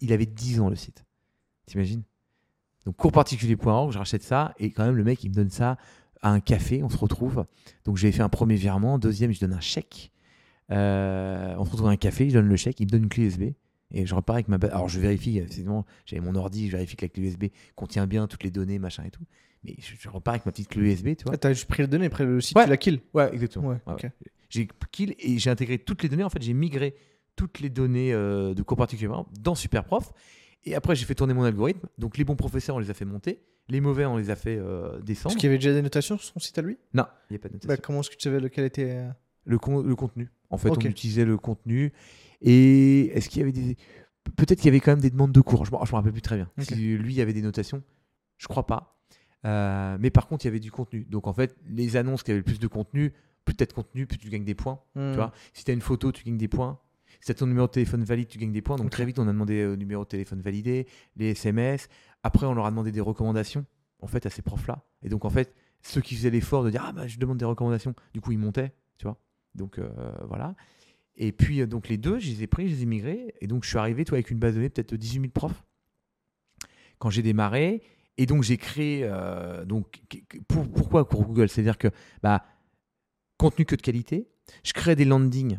Il 0.00 0.12
avait 0.12 0.26
10 0.26 0.60
ans 0.60 0.70
le 0.70 0.76
site. 0.76 1.04
T'imagines? 1.66 2.04
Donc, 2.86 2.96
coursparticulier.org, 2.96 3.92
je 3.92 3.98
rachète 3.98 4.22
ça 4.22 4.54
et 4.58 4.70
quand 4.70 4.84
même, 4.84 4.96
le 4.96 5.04
mec, 5.04 5.24
il 5.24 5.30
me 5.30 5.34
donne 5.34 5.50
ça 5.50 5.76
à 6.22 6.30
un 6.30 6.40
café, 6.40 6.82
on 6.82 6.88
se 6.88 6.96
retrouve. 6.96 7.44
Donc, 7.84 7.96
j'avais 7.96 8.12
fait 8.12 8.22
un 8.22 8.28
premier 8.28 8.54
virement, 8.54 8.98
deuxième, 8.98 9.32
je 9.32 9.40
donne 9.40 9.54
un 9.54 9.60
chèque. 9.60 10.12
Euh, 10.70 11.54
on 11.58 11.64
se 11.64 11.70
retrouve 11.70 11.88
à 11.88 11.92
un 11.92 11.96
café, 11.96 12.28
je 12.28 12.34
donne 12.34 12.48
le 12.48 12.56
chèque, 12.56 12.80
il 12.80 12.86
me 12.86 12.90
donne 12.90 13.04
une 13.04 13.08
clé 13.08 13.24
USB. 13.24 13.42
Et 13.90 14.06
je 14.06 14.14
repars 14.14 14.34
avec 14.36 14.48
ma. 14.48 14.56
Alors, 14.56 14.88
je 14.88 14.98
vérifie, 14.98 15.42
sinon, 15.50 15.84
j'avais 16.06 16.20
mon 16.20 16.34
ordi, 16.34 16.66
je 16.68 16.72
vérifie 16.72 16.96
que 16.96 17.04
la 17.04 17.08
clé 17.10 17.22
USB 17.24 17.44
contient 17.76 18.06
bien 18.06 18.26
toutes 18.26 18.42
les 18.42 18.50
données, 18.50 18.78
machin 18.78 19.04
et 19.04 19.10
tout. 19.10 19.22
Mais 19.62 19.76
je, 19.78 19.94
je 19.98 20.08
repars 20.08 20.34
avec 20.34 20.46
ma 20.46 20.52
petite 20.52 20.68
clé 20.68 20.90
USB, 20.92 21.16
tu 21.16 21.24
vois. 21.24 21.34
Ah, 21.34 21.38
T'as 21.38 21.52
juste 21.52 21.66
pris 21.68 21.82
les 21.82 21.88
données, 21.88 22.06
après 22.06 22.24
le 22.24 22.40
site, 22.40 22.56
Ouais. 22.56 22.64
tu 22.64 22.70
l'as 22.70 22.76
kill. 22.76 23.00
Ouais, 23.12 23.32
exactement. 23.32 23.68
Ouais. 23.68 23.78
J'ai 24.50 24.68
kill 24.90 25.14
et 25.18 25.38
j'ai 25.38 25.50
intégré 25.50 25.78
toutes 25.78 26.02
les 26.02 26.08
données. 26.08 26.24
En 26.24 26.30
fait, 26.30 26.42
j'ai 26.42 26.54
migré 26.54 26.94
toutes 27.36 27.60
les 27.60 27.70
données 27.70 28.12
euh, 28.12 28.54
de 28.54 28.62
cours 28.62 28.76
particulièrement 28.76 29.26
dans 29.40 29.54
Superprof. 29.54 30.12
Et 30.64 30.74
après, 30.74 30.96
j'ai 30.96 31.04
fait 31.04 31.14
tourner 31.14 31.34
mon 31.34 31.42
algorithme. 31.44 31.86
Donc, 31.98 32.16
les 32.18 32.24
bons 32.24 32.36
professeurs, 32.36 32.76
on 32.76 32.78
les 32.78 32.90
a 32.90 32.94
fait 32.94 33.04
monter. 33.04 33.40
Les 33.68 33.80
mauvais, 33.80 34.04
on 34.06 34.16
les 34.16 34.30
a 34.30 34.36
fait 34.36 34.56
euh, 34.58 35.00
descendre. 35.00 35.32
Est-ce 35.34 35.38
qu'il 35.40 35.46
y 35.48 35.50
avait 35.50 35.58
déjà 35.58 35.72
des 35.72 35.82
notations 35.82 36.18
sur 36.18 36.32
son 36.32 36.40
site 36.40 36.58
à 36.58 36.62
lui? 36.62 36.78
Non, 36.94 37.04
il 37.30 37.34
n'y 37.34 37.36
a 37.36 37.38
pas 37.38 37.48
de 37.48 37.54
notation. 37.54 37.68
bah, 37.68 37.76
Comment 37.76 38.00
est-ce 38.00 38.10
que 38.10 38.16
tu 38.16 38.22
savais 38.22 38.40
lequel 38.40 38.64
était. 38.64 39.02
Euh, 39.46 39.50
le, 39.50 39.58
con- 39.58 39.82
le 39.82 39.96
contenu. 39.96 40.30
En 40.50 40.58
fait, 40.58 40.70
Ok. 40.70 40.82
on 40.84 40.88
utilisait 40.88 41.24
le 41.24 41.36
contenu. 41.36 41.92
Et 42.40 43.06
est-ce 43.16 43.28
qu'il 43.28 43.40
y 43.40 43.42
avait 43.42 43.52
des. 43.52 43.76
Peut-être 44.36 44.58
qu'il 44.58 44.66
y 44.66 44.68
avait 44.68 44.80
quand 44.80 44.92
même 44.92 45.00
des 45.00 45.10
demandes 45.10 45.32
de 45.32 45.40
cours. 45.40 45.64
Je 45.66 45.70
ne 45.70 45.76
me 45.76 45.80
rappelle 45.96 46.12
plus 46.12 46.22
très 46.22 46.36
bien. 46.36 46.50
Si 46.58 46.74
lui, 46.74 47.12
il 47.12 47.16
y 47.16 47.20
avait 47.20 47.32
des 47.32 47.42
notations, 47.42 47.82
je 48.38 48.46
crois 48.48 48.66
pas. 48.66 48.98
Euh, 49.44 49.98
mais 50.00 50.10
par 50.10 50.26
contre, 50.26 50.44
il 50.44 50.48
y 50.48 50.50
avait 50.50 50.60
du 50.60 50.70
contenu. 50.70 51.04
Donc, 51.10 51.26
en 51.26 51.32
fait, 51.34 51.54
les 51.66 51.96
annonces 51.96 52.22
qui 52.22 52.30
avaient 52.30 52.38
le 52.40 52.44
plus 52.44 52.58
de 52.58 52.66
contenu, 52.66 53.12
plus 53.44 53.54
de 53.54 53.64
contenu, 53.66 54.06
plus 54.06 54.16
tu 54.18 54.30
gagnes 54.30 54.44
des 54.44 54.54
points. 54.54 54.80
hmm. 54.94 55.10
Tu 55.10 55.16
vois, 55.16 55.32
si 55.52 55.64
tu 55.64 55.70
as 55.70 55.74
une 55.74 55.82
photo, 55.82 56.10
tu 56.12 56.24
gagnes 56.24 56.38
des 56.38 56.48
points. 56.48 56.78
Si 57.20 57.26
tu 57.26 57.32
as 57.32 57.34
ton 57.34 57.46
numéro 57.46 57.66
de 57.66 57.72
téléphone 57.72 58.02
valide, 58.04 58.28
tu 58.28 58.38
gagnes 58.38 58.52
des 58.52 58.62
points. 58.62 58.76
Donc 58.76 58.90
très 58.90 59.04
vite, 59.04 59.18
on 59.18 59.24
a 59.28 59.32
demandé 59.32 59.62
le 59.64 59.76
numéro 59.76 60.04
de 60.04 60.08
téléphone 60.08 60.40
validé, 60.40 60.86
les 61.16 61.30
SMS. 61.30 61.88
Après, 62.22 62.46
on 62.46 62.54
leur 62.54 62.64
a 62.66 62.70
demandé 62.70 62.92
des 62.92 63.00
recommandations, 63.02 63.66
en 64.00 64.06
fait, 64.06 64.24
à 64.26 64.30
ces 64.30 64.40
profs-là. 64.42 64.82
Et 65.02 65.08
donc, 65.10 65.24
en 65.26 65.30
fait, 65.30 65.54
ceux 65.82 66.00
qui 66.00 66.14
faisaient 66.16 66.30
l'effort 66.30 66.64
de 66.64 66.70
dire 66.70 66.82
Ah, 66.86 66.92
bah, 66.92 67.06
je 67.06 67.18
demande 67.18 67.36
des 67.38 67.44
recommandations, 67.44 67.94
du 68.14 68.20
coup, 68.22 68.32
ils 68.32 68.38
montaient, 68.38 68.68
tu. 68.68 68.83
Donc, 69.54 69.78
euh, 69.78 69.88
voilà. 70.28 70.54
Et 71.16 71.32
puis, 71.32 71.60
euh, 71.60 71.66
donc, 71.66 71.88
les 71.88 71.96
deux, 71.96 72.18
je 72.18 72.28
les 72.30 72.42
ai 72.42 72.46
pris, 72.46 72.68
je 72.68 72.74
les 72.74 72.82
ai 72.82 72.86
migrés. 72.86 73.34
Et 73.40 73.46
donc, 73.46 73.64
je 73.64 73.68
suis 73.68 73.78
arrivé, 73.78 74.04
toi, 74.04 74.16
avec 74.16 74.30
une 74.30 74.38
base 74.38 74.52
de 74.54 74.58
données, 74.58 74.70
peut-être 74.70 74.90
de 74.90 74.96
18 74.96 75.20
000 75.20 75.30
profs. 75.32 75.62
Quand 76.98 77.10
j'ai 77.10 77.22
démarré. 77.22 77.82
Et 78.16 78.26
donc, 78.26 78.42
j'ai 78.42 78.56
créé. 78.56 79.00
euh, 79.04 79.64
donc, 79.64 80.00
pour- 80.48 80.68
pourquoi 80.70 81.08
pour 81.08 81.24
Google? 81.26 81.48
C'est-à-dire 81.48 81.78
que, 81.78 81.88
bah, 82.22 82.44
contenu 83.38 83.64
que 83.64 83.74
de 83.76 83.82
qualité. 83.82 84.28
Je 84.62 84.72
crée 84.72 84.94
des 84.96 85.04
landings, 85.04 85.58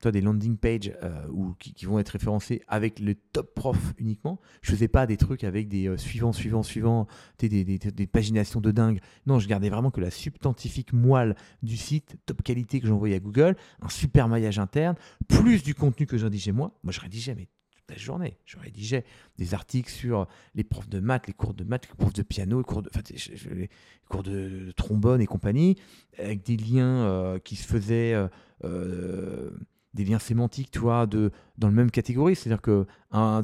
toi, 0.00 0.12
des 0.12 0.20
landing 0.20 0.56
pages 0.56 0.92
euh, 1.02 1.26
qui, 1.58 1.86
vont 1.86 1.98
être 1.98 2.10
référencés 2.10 2.62
avec 2.68 3.00
le 3.00 3.14
top 3.14 3.54
prof 3.54 3.94
uniquement. 3.98 4.40
Je 4.60 4.70
faisais 4.72 4.88
pas 4.88 5.06
des 5.06 5.16
trucs 5.16 5.44
avec 5.44 5.68
des 5.68 5.88
euh, 5.88 5.96
suivants, 5.96 6.32
suivants, 6.32 6.62
suivants, 6.62 7.06
sais, 7.40 7.48
des, 7.48 7.64
des, 7.64 7.78
des 7.78 8.06
paginations 8.06 8.60
de 8.60 8.70
dingue. 8.70 9.00
Non, 9.26 9.38
je 9.38 9.48
gardais 9.48 9.70
vraiment 9.70 9.90
que 9.90 10.00
la 10.00 10.10
substantifique 10.10 10.92
moelle 10.92 11.34
du 11.62 11.76
site, 11.76 12.16
top 12.26 12.42
qualité 12.42 12.80
que 12.80 12.86
j'envoyais 12.86 13.16
à 13.16 13.20
Google, 13.20 13.56
un 13.80 13.88
super 13.88 14.28
maillage 14.28 14.58
interne, 14.58 14.96
plus 15.28 15.62
du 15.62 15.74
contenu 15.74 16.06
que 16.06 16.18
je 16.18 16.24
rédigeais 16.24 16.52
moi. 16.52 16.78
Moi, 16.82 16.92
je 16.92 17.00
rédigeais, 17.00 17.34
mais 17.34 17.48
toute 17.70 17.88
la 17.88 17.96
journée. 17.96 18.36
Je 18.44 18.58
rédigeais 18.58 19.04
des 19.38 19.54
articles 19.54 19.90
sur 19.90 20.26
les 20.54 20.64
profs 20.64 20.90
de 20.90 21.00
maths, 21.00 21.26
les 21.26 21.32
cours 21.32 21.54
de 21.54 21.64
maths, 21.64 21.88
les 21.88 21.94
profs 21.94 22.12
de 22.12 22.22
piano, 22.22 22.58
les 22.58 22.64
cours 22.64 22.82
de, 22.82 22.90
enfin, 22.94 23.02
les 23.50 23.70
cours 24.10 24.22
de 24.22 24.72
trombone 24.76 25.22
et 25.22 25.26
compagnie, 25.26 25.76
avec 26.18 26.42
des 26.44 26.58
liens 26.58 27.04
euh, 27.04 27.38
qui 27.38 27.56
se 27.56 27.66
faisaient, 27.66 28.14
des 29.96 30.04
liens 30.04 30.20
sémantiques, 30.20 30.70
tu 30.70 30.78
vois, 30.78 31.06
de, 31.06 31.32
dans 31.58 31.68
le 31.68 31.74
même 31.74 31.90
catégorie. 31.90 32.36
C'est-à-dire 32.36 32.62
que 32.62 32.86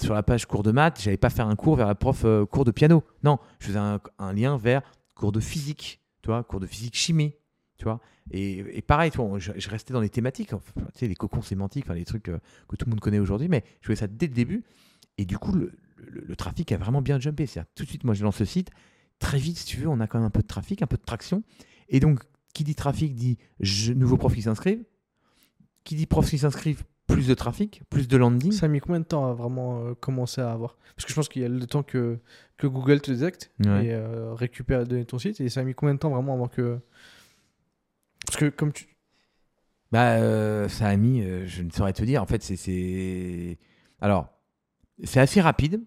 sur 0.01 0.15
la 0.15 0.23
page 0.23 0.47
cours 0.47 0.63
de 0.63 0.71
maths, 0.71 1.01
j'allais 1.03 1.17
pas 1.17 1.31
faire 1.31 1.49
un 1.49 1.57
cours 1.57 1.75
vers 1.77 1.89
la 1.89 1.97
prof 1.97 2.23
euh, 2.25 2.47
cours 2.47 2.65
de 2.65 2.71
piano. 2.71 3.03
Non, 3.25 3.39
je 3.59 3.67
faisais 3.67 3.79
un, 3.79 4.33
lien 4.33 4.57
vers 4.57 4.83
cours 5.17 5.33
de 5.33 5.41
physique, 5.41 6.01
tu 6.23 6.29
vois, 6.29 6.45
cours 6.45 6.61
de 6.61 6.67
physique 6.67 6.95
chimie, 6.95 7.35
tu 7.79 7.85
vois. 7.85 8.01
Et, 8.31 8.83
pareil, 8.83 9.11
je, 9.39 9.69
restais 9.69 9.93
dans 9.93 10.01
les 10.01 10.11
thématiques, 10.11 10.51
tu 10.51 10.57
sais, 10.95 11.09
les 11.09 11.17
cocons 11.17 11.43
sémantiques, 11.43 11.87
enfin, 11.87 11.95
les 11.95 12.05
trucs 12.05 12.29
euh, 12.29 12.39
que 12.69 12.77
tout 12.77 12.87
le 12.87 12.91
monde 12.91 13.01
connaît 13.01 13.19
aujourd'hui, 13.19 13.49
mais 13.49 13.65
je 13.81 13.89
faisais 13.89 14.01
ça 14.01 14.07
dès 14.07 14.29
le 14.29 14.35
début. 14.35 14.63
Et 15.19 15.25
du 15.25 15.39
coup, 15.39 15.53
le, 15.53 15.73
le- 15.97 16.25
le 16.25 16.37
trafic 16.37 16.71
a 16.71 16.77
vraiment 16.77 17.03
bien 17.03 17.19
jumpé. 17.19 17.47
C'est-à-dire, 17.47 17.71
tout 17.75 17.83
de 17.83 17.89
suite, 17.89 18.05
moi, 18.05 18.15
je 18.15 18.23
lance 18.23 18.37
ce 18.37 18.45
site. 18.45 18.71
Très 19.19 19.39
vite, 19.39 19.59
si 19.59 19.67
tu 19.67 19.79
veux, 19.79 19.89
on 19.89 20.01
a 20.01 20.07
quand 20.07 20.19
même 20.19 20.27
un 20.27 20.31
peu 20.31 20.43
de 20.43 20.47
trafic, 20.47 20.83
un 20.83 20.87
peu 20.87 20.97
de 20.97 21.03
traction. 21.03 21.43
Et 21.89 22.01
donc, 22.01 22.21
qui 22.55 22.65
dit 22.65 22.75
trafic 22.75 23.15
dit 23.15 23.39
je, 23.61 23.93
nouveaux 23.93 24.17
profs 24.17 24.35
qui 24.35 24.43
s'inscrivent. 24.43 24.85
Qui 25.85 25.95
dit 25.97 26.07
profs 26.07 26.31
qui 26.31 26.39
s'inscrivent, 26.39 26.85
plus 27.07 27.27
de 27.27 27.35
trafic, 27.35 27.83
plus 27.91 28.07
de 28.09 28.17
landing. 28.17 28.53
Ça 28.53 28.67
a 28.67 28.69
mis 28.69 28.81
combien 28.81 29.01
de 29.01 29.05
temps 29.05 29.29
à 29.29 29.33
vraiment 29.35 29.85
euh, 29.85 29.95
commencer 29.95 30.41
à 30.41 30.53
avoir? 30.53 30.77
Parce 30.97 31.05
que 31.07 31.11
je 31.11 31.15
pense 31.17 31.29
qu'il 31.29 31.43
y 31.43 31.45
a 31.45 31.49
le 31.49 31.67
temps 31.67 31.83
que, 31.83 32.19
que 32.57 32.67
Google 32.67 33.01
te 33.01 33.11
détecte 33.11 33.51
Ouais. 33.65 33.87
et 33.87 33.93
euh, 33.95 34.33
récupère 34.35 34.79
les 34.81 34.87
données 34.87 35.03
de 35.03 35.07
ton 35.09 35.19
site. 35.19 35.41
Et 35.41 35.49
ça 35.49 35.61
a 35.61 35.65
mis 35.65 35.75
combien 35.75 35.95
de 35.95 35.99
temps 35.99 36.11
vraiment 36.11 36.35
avant 36.35 36.49
que. 36.49 36.79
Parce 38.27 38.37
que 38.39 38.49
comme 38.49 38.73
tu. 38.73 38.87
Bah, 39.91 40.13
euh, 40.13 40.69
ça 40.69 40.87
a 40.89 40.97
mis, 40.97 41.21
euh, 41.23 41.47
je 41.47 41.63
ne 41.63 41.71
saurais 41.71 41.93
te 41.93 42.05
dire. 42.05 42.23
En 42.23 42.27
fait, 42.27 42.43
c'est-. 42.43 43.59
Alors, 44.01 44.29
c'est 45.05 45.21
assez 45.21 45.41
rapide. 45.41 45.83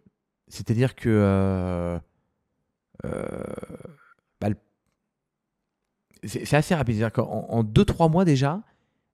C'est-à-dire 0.50 0.94
que. 0.96 1.98
bah, 4.42 4.50
le- 4.50 4.58
c'est 6.28 6.54
assez 6.56 6.76
rapide. 6.76 6.96
C'est-à-dire 6.96 7.14
qu'en 7.14 7.64
2-3 7.64 8.10
mois 8.12 8.26
déjà, 8.26 8.62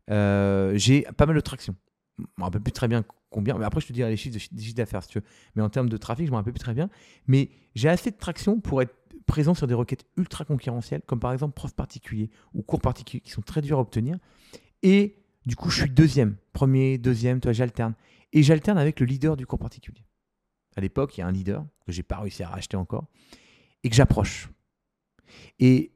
euh, 0.09 0.73
j'ai 0.75 1.03
pas 1.17 1.25
mal 1.25 1.35
de 1.35 1.41
traction. 1.41 1.75
Je 2.17 2.23
me 2.37 2.43
rappelle 2.43 2.61
plus 2.61 2.71
très 2.71 2.87
bien 2.87 3.03
combien. 3.29 3.57
Mais 3.57 3.65
après, 3.65 3.81
je 3.81 3.87
te 3.87 3.93
dirai 3.93 4.09
les 4.09 4.17
chiffres 4.17 4.37
d'affaires 4.75 5.03
si 5.03 5.09
tu 5.09 5.19
veux. 5.19 5.25
Mais 5.55 5.61
en 5.61 5.69
termes 5.69 5.89
de 5.89 5.97
trafic, 5.97 6.25
je 6.25 6.31
me 6.31 6.35
rappelle 6.35 6.53
plus 6.53 6.59
très 6.59 6.73
bien. 6.73 6.89
Mais 7.27 7.49
j'ai 7.75 7.89
assez 7.89 8.11
de 8.11 8.17
traction 8.17 8.59
pour 8.59 8.81
être 8.81 8.93
présent 9.25 9.53
sur 9.53 9.67
des 9.67 9.73
requêtes 9.73 10.05
ultra 10.17 10.45
concurrentielles, 10.45 11.01
comme 11.05 11.19
par 11.19 11.31
exemple 11.31 11.53
prof 11.53 11.73
particulier 11.73 12.29
ou 12.53 12.61
cours 12.61 12.81
particulier, 12.81 13.21
qui 13.21 13.31
sont 13.31 13.41
très 13.41 13.61
durs 13.61 13.77
à 13.77 13.81
obtenir. 13.81 14.17
Et 14.83 15.15
du 15.45 15.55
coup, 15.55 15.69
je 15.69 15.81
suis 15.81 15.89
deuxième. 15.89 16.35
Premier, 16.53 16.97
deuxième, 16.97 17.39
toi, 17.39 17.53
j'alterne. 17.53 17.95
Et 18.33 18.43
j'alterne 18.43 18.77
avec 18.77 18.99
le 18.99 19.05
leader 19.05 19.37
du 19.37 19.45
cours 19.45 19.59
particulier. 19.59 20.03
À 20.75 20.81
l'époque, 20.81 21.17
il 21.17 21.21
y 21.21 21.23
a 21.23 21.27
un 21.27 21.31
leader 21.31 21.65
que 21.85 21.91
j'ai 21.91 22.03
pas 22.03 22.19
réussi 22.19 22.43
à 22.43 22.49
racheter 22.49 22.77
encore 22.77 23.07
et 23.83 23.89
que 23.89 23.95
j'approche. 23.95 24.49
Et, 25.59 25.91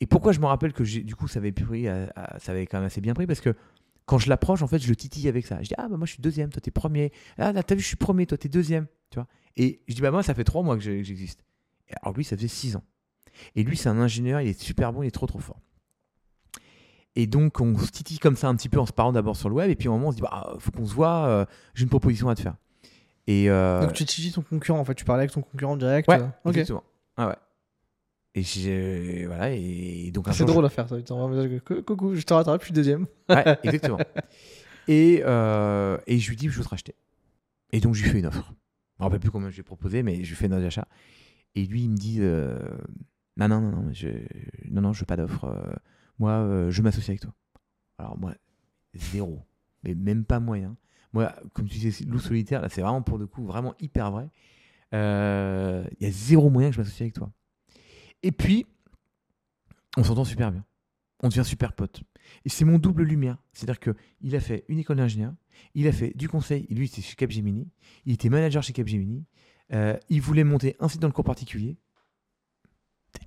et 0.00 0.06
pourquoi 0.06 0.32
je 0.32 0.40
me 0.40 0.46
rappelle 0.46 0.72
que 0.72 0.82
du 0.82 1.14
coup, 1.16 1.28
ça 1.28 1.38
avait, 1.38 1.52
pris, 1.52 1.88
à- 1.88 2.10
à- 2.16 2.38
ça 2.38 2.52
avait 2.52 2.66
quand 2.66 2.78
même 2.78 2.86
assez 2.86 3.00
bien 3.00 3.14
pris 3.14 3.26
parce 3.26 3.40
que 3.40 3.54
quand 4.06 4.18
je 4.18 4.28
l'approche, 4.28 4.60
en 4.62 4.66
fait, 4.66 4.78
je 4.80 4.88
le 4.88 4.96
titille 4.96 5.28
avec 5.28 5.46
ça. 5.46 5.62
Je 5.62 5.68
dis, 5.68 5.74
ah, 5.78 5.88
bah 5.88 5.96
moi, 5.96 6.06
je 6.06 6.12
suis 6.12 6.20
deuxième, 6.22 6.50
toi, 6.50 6.60
t'es 6.60 6.70
premier. 6.70 7.10
Ah, 7.38 7.52
là, 7.52 7.62
t'as 7.62 7.74
vu, 7.74 7.80
je 7.80 7.86
suis 7.86 7.96
premier, 7.96 8.26
toi, 8.26 8.36
t'es 8.36 8.48
deuxième. 8.50 8.86
Tu 9.10 9.18
vois 9.18 9.26
et 9.56 9.80
je 9.88 9.94
dis, 9.94 10.00
bah 10.02 10.10
moi, 10.10 10.22
ça 10.24 10.34
fait 10.34 10.42
trois 10.44 10.62
mois 10.64 10.76
que 10.76 10.82
j'existe. 10.82 11.44
Alors 12.02 12.14
lui, 12.14 12.24
ça 12.24 12.36
faisait 12.36 12.48
six 12.48 12.74
ans. 12.76 12.82
Et 13.54 13.62
lui, 13.62 13.76
c'est 13.76 13.88
un 13.88 13.98
ingénieur, 14.00 14.40
il 14.40 14.48
est 14.48 14.60
super 14.60 14.92
bon, 14.92 15.02
il 15.02 15.06
est 15.06 15.10
trop, 15.12 15.26
trop 15.26 15.38
fort. 15.38 15.60
Et 17.16 17.26
donc, 17.28 17.60
on 17.60 17.78
se 17.78 17.90
titille 17.92 18.18
comme 18.18 18.36
ça 18.36 18.48
un 18.48 18.56
petit 18.56 18.68
peu 18.68 18.80
en 18.80 18.86
se 18.86 18.92
parlant 18.92 19.12
d'abord 19.12 19.36
sur 19.36 19.48
le 19.48 19.54
web. 19.54 19.70
Et 19.70 19.76
puis, 19.76 19.88
un 19.88 19.92
moment, 19.92 20.08
on 20.08 20.10
se 20.10 20.16
dit, 20.16 20.22
bah, 20.22 20.54
faut 20.58 20.72
qu'on 20.72 20.84
se 20.86 20.94
voit, 20.94 21.26
euh, 21.26 21.46
j'ai 21.74 21.84
une 21.84 21.88
proposition 21.88 22.28
à 22.28 22.34
te 22.34 22.42
faire. 22.42 22.56
Et, 23.28 23.48
euh, 23.48 23.80
Donc 23.82 23.92
tu 23.92 24.04
titilles 24.04 24.32
ton 24.32 24.42
concurrent 24.42 24.78
en 24.80 24.84
fait. 24.84 24.94
Tu 24.94 25.04
parlais 25.04 25.20
avec 25.22 25.30
ton 25.32 25.40
concurrent 25.40 25.76
direct. 25.76 26.08
ouais, 26.08 26.20
euh, 26.20 26.50
exactement. 26.50 26.82
Ah 27.16 27.28
ouais. 27.28 27.36
Et 28.36 28.42
j'ai- 28.42 29.26
voilà, 29.26 29.50
et 29.52 30.10
donc 30.12 30.26
C'est 30.32 30.44
drôle 30.44 30.64
à 30.66 30.68
faire 30.68 30.88
ça. 30.88 31.00
Tu 31.00 31.12
un 31.12 31.28
message, 31.28 31.60
Cou- 31.64 31.82
Coucou, 31.82 32.14
je 32.16 32.22
te 32.22 32.34
rattrape, 32.34 32.60
je 32.62 32.66
suis 32.66 32.74
deuxième. 32.74 33.06
Ouais, 33.28 33.44
exactement. 33.62 33.98
Et, 34.88 35.22
euh, 35.24 35.96
et 36.06 36.18
je 36.18 36.28
lui 36.30 36.36
dis, 36.36 36.48
je 36.48 36.58
veux 36.58 36.64
te 36.64 36.68
racheter. 36.68 36.94
Et 37.72 37.80
donc, 37.80 37.94
je 37.94 38.02
lui 38.02 38.10
fais 38.10 38.18
une 38.18 38.26
offre. 38.26 38.52
Je 38.98 39.02
me 39.02 39.04
rappelle 39.04 39.20
plus 39.20 39.30
combien 39.30 39.50
je 39.50 39.54
lui 39.54 39.60
ai 39.60 39.64
proposé, 39.64 40.02
mais 40.02 40.24
je 40.24 40.28
lui 40.30 40.36
fais 40.36 40.46
une 40.46 40.52
offre 40.52 40.62
d'achat. 40.62 40.88
Et 41.54 41.64
lui, 41.64 41.82
il 41.84 41.90
me 41.90 41.96
dit, 41.96 42.18
euh, 42.20 42.58
non, 43.36 43.48
non, 43.48 43.60
non, 43.60 43.70
non, 43.70 43.92
je, 43.92 44.08
non, 44.68 44.80
non, 44.82 44.92
je 44.92 45.00
veux 45.00 45.06
pas 45.06 45.16
d'offre. 45.16 45.44
euh, 45.44 45.72
moi, 46.18 46.68
je 46.70 46.82
m'associe 46.82 47.10
avec 47.10 47.20
toi. 47.20 47.32
Alors, 47.98 48.18
moi, 48.18 48.34
zéro. 48.94 49.44
Mais 49.84 49.94
même 49.94 50.24
pas 50.24 50.40
moyen. 50.40 50.76
Moi, 51.12 51.32
comme 51.52 51.68
tu 51.68 51.78
disais, 51.78 52.04
loup 52.04 52.18
solitaire, 52.18 52.60
là, 52.60 52.68
c'est 52.68 52.82
vraiment 52.82 53.02
pour 53.02 53.18
le 53.18 53.28
coup, 53.28 53.46
vraiment 53.46 53.74
hyper 53.78 54.10
vrai. 54.10 54.28
Il 54.92 54.96
y 56.00 56.06
a 56.06 56.10
zéro 56.10 56.50
moyen 56.50 56.70
que 56.70 56.74
je 56.74 56.80
m'associe 56.80 57.02
avec 57.02 57.14
toi. 57.14 57.30
Et 58.24 58.32
puis, 58.32 58.64
on 59.98 60.02
s'entend 60.02 60.24
super 60.24 60.50
bien. 60.50 60.64
On 61.22 61.28
devient 61.28 61.44
super 61.44 61.74
potes. 61.74 62.02
Et 62.46 62.48
c'est 62.48 62.64
mon 62.64 62.78
double 62.78 63.02
lumière. 63.02 63.36
C'est-à-dire 63.52 63.78
qu'il 63.78 64.34
a 64.34 64.40
fait 64.40 64.64
une 64.68 64.78
école 64.78 64.96
d'ingénieur, 64.96 65.34
il 65.74 65.86
a 65.86 65.92
fait 65.92 66.16
du 66.16 66.26
conseil, 66.26 66.66
lui 66.70 66.88
c'était 66.88 67.02
chez 67.02 67.16
Capgemini, 67.16 67.68
il 68.06 68.14
était 68.14 68.30
manager 68.30 68.62
chez 68.62 68.72
Capgemini, 68.72 69.26
euh, 69.74 69.96
il 70.08 70.22
voulait 70.22 70.42
monter 70.42 70.74
un 70.80 70.88
site 70.88 71.00
dans 71.00 71.06
le 71.06 71.12
cours 71.12 71.24
particulier. 71.24 71.76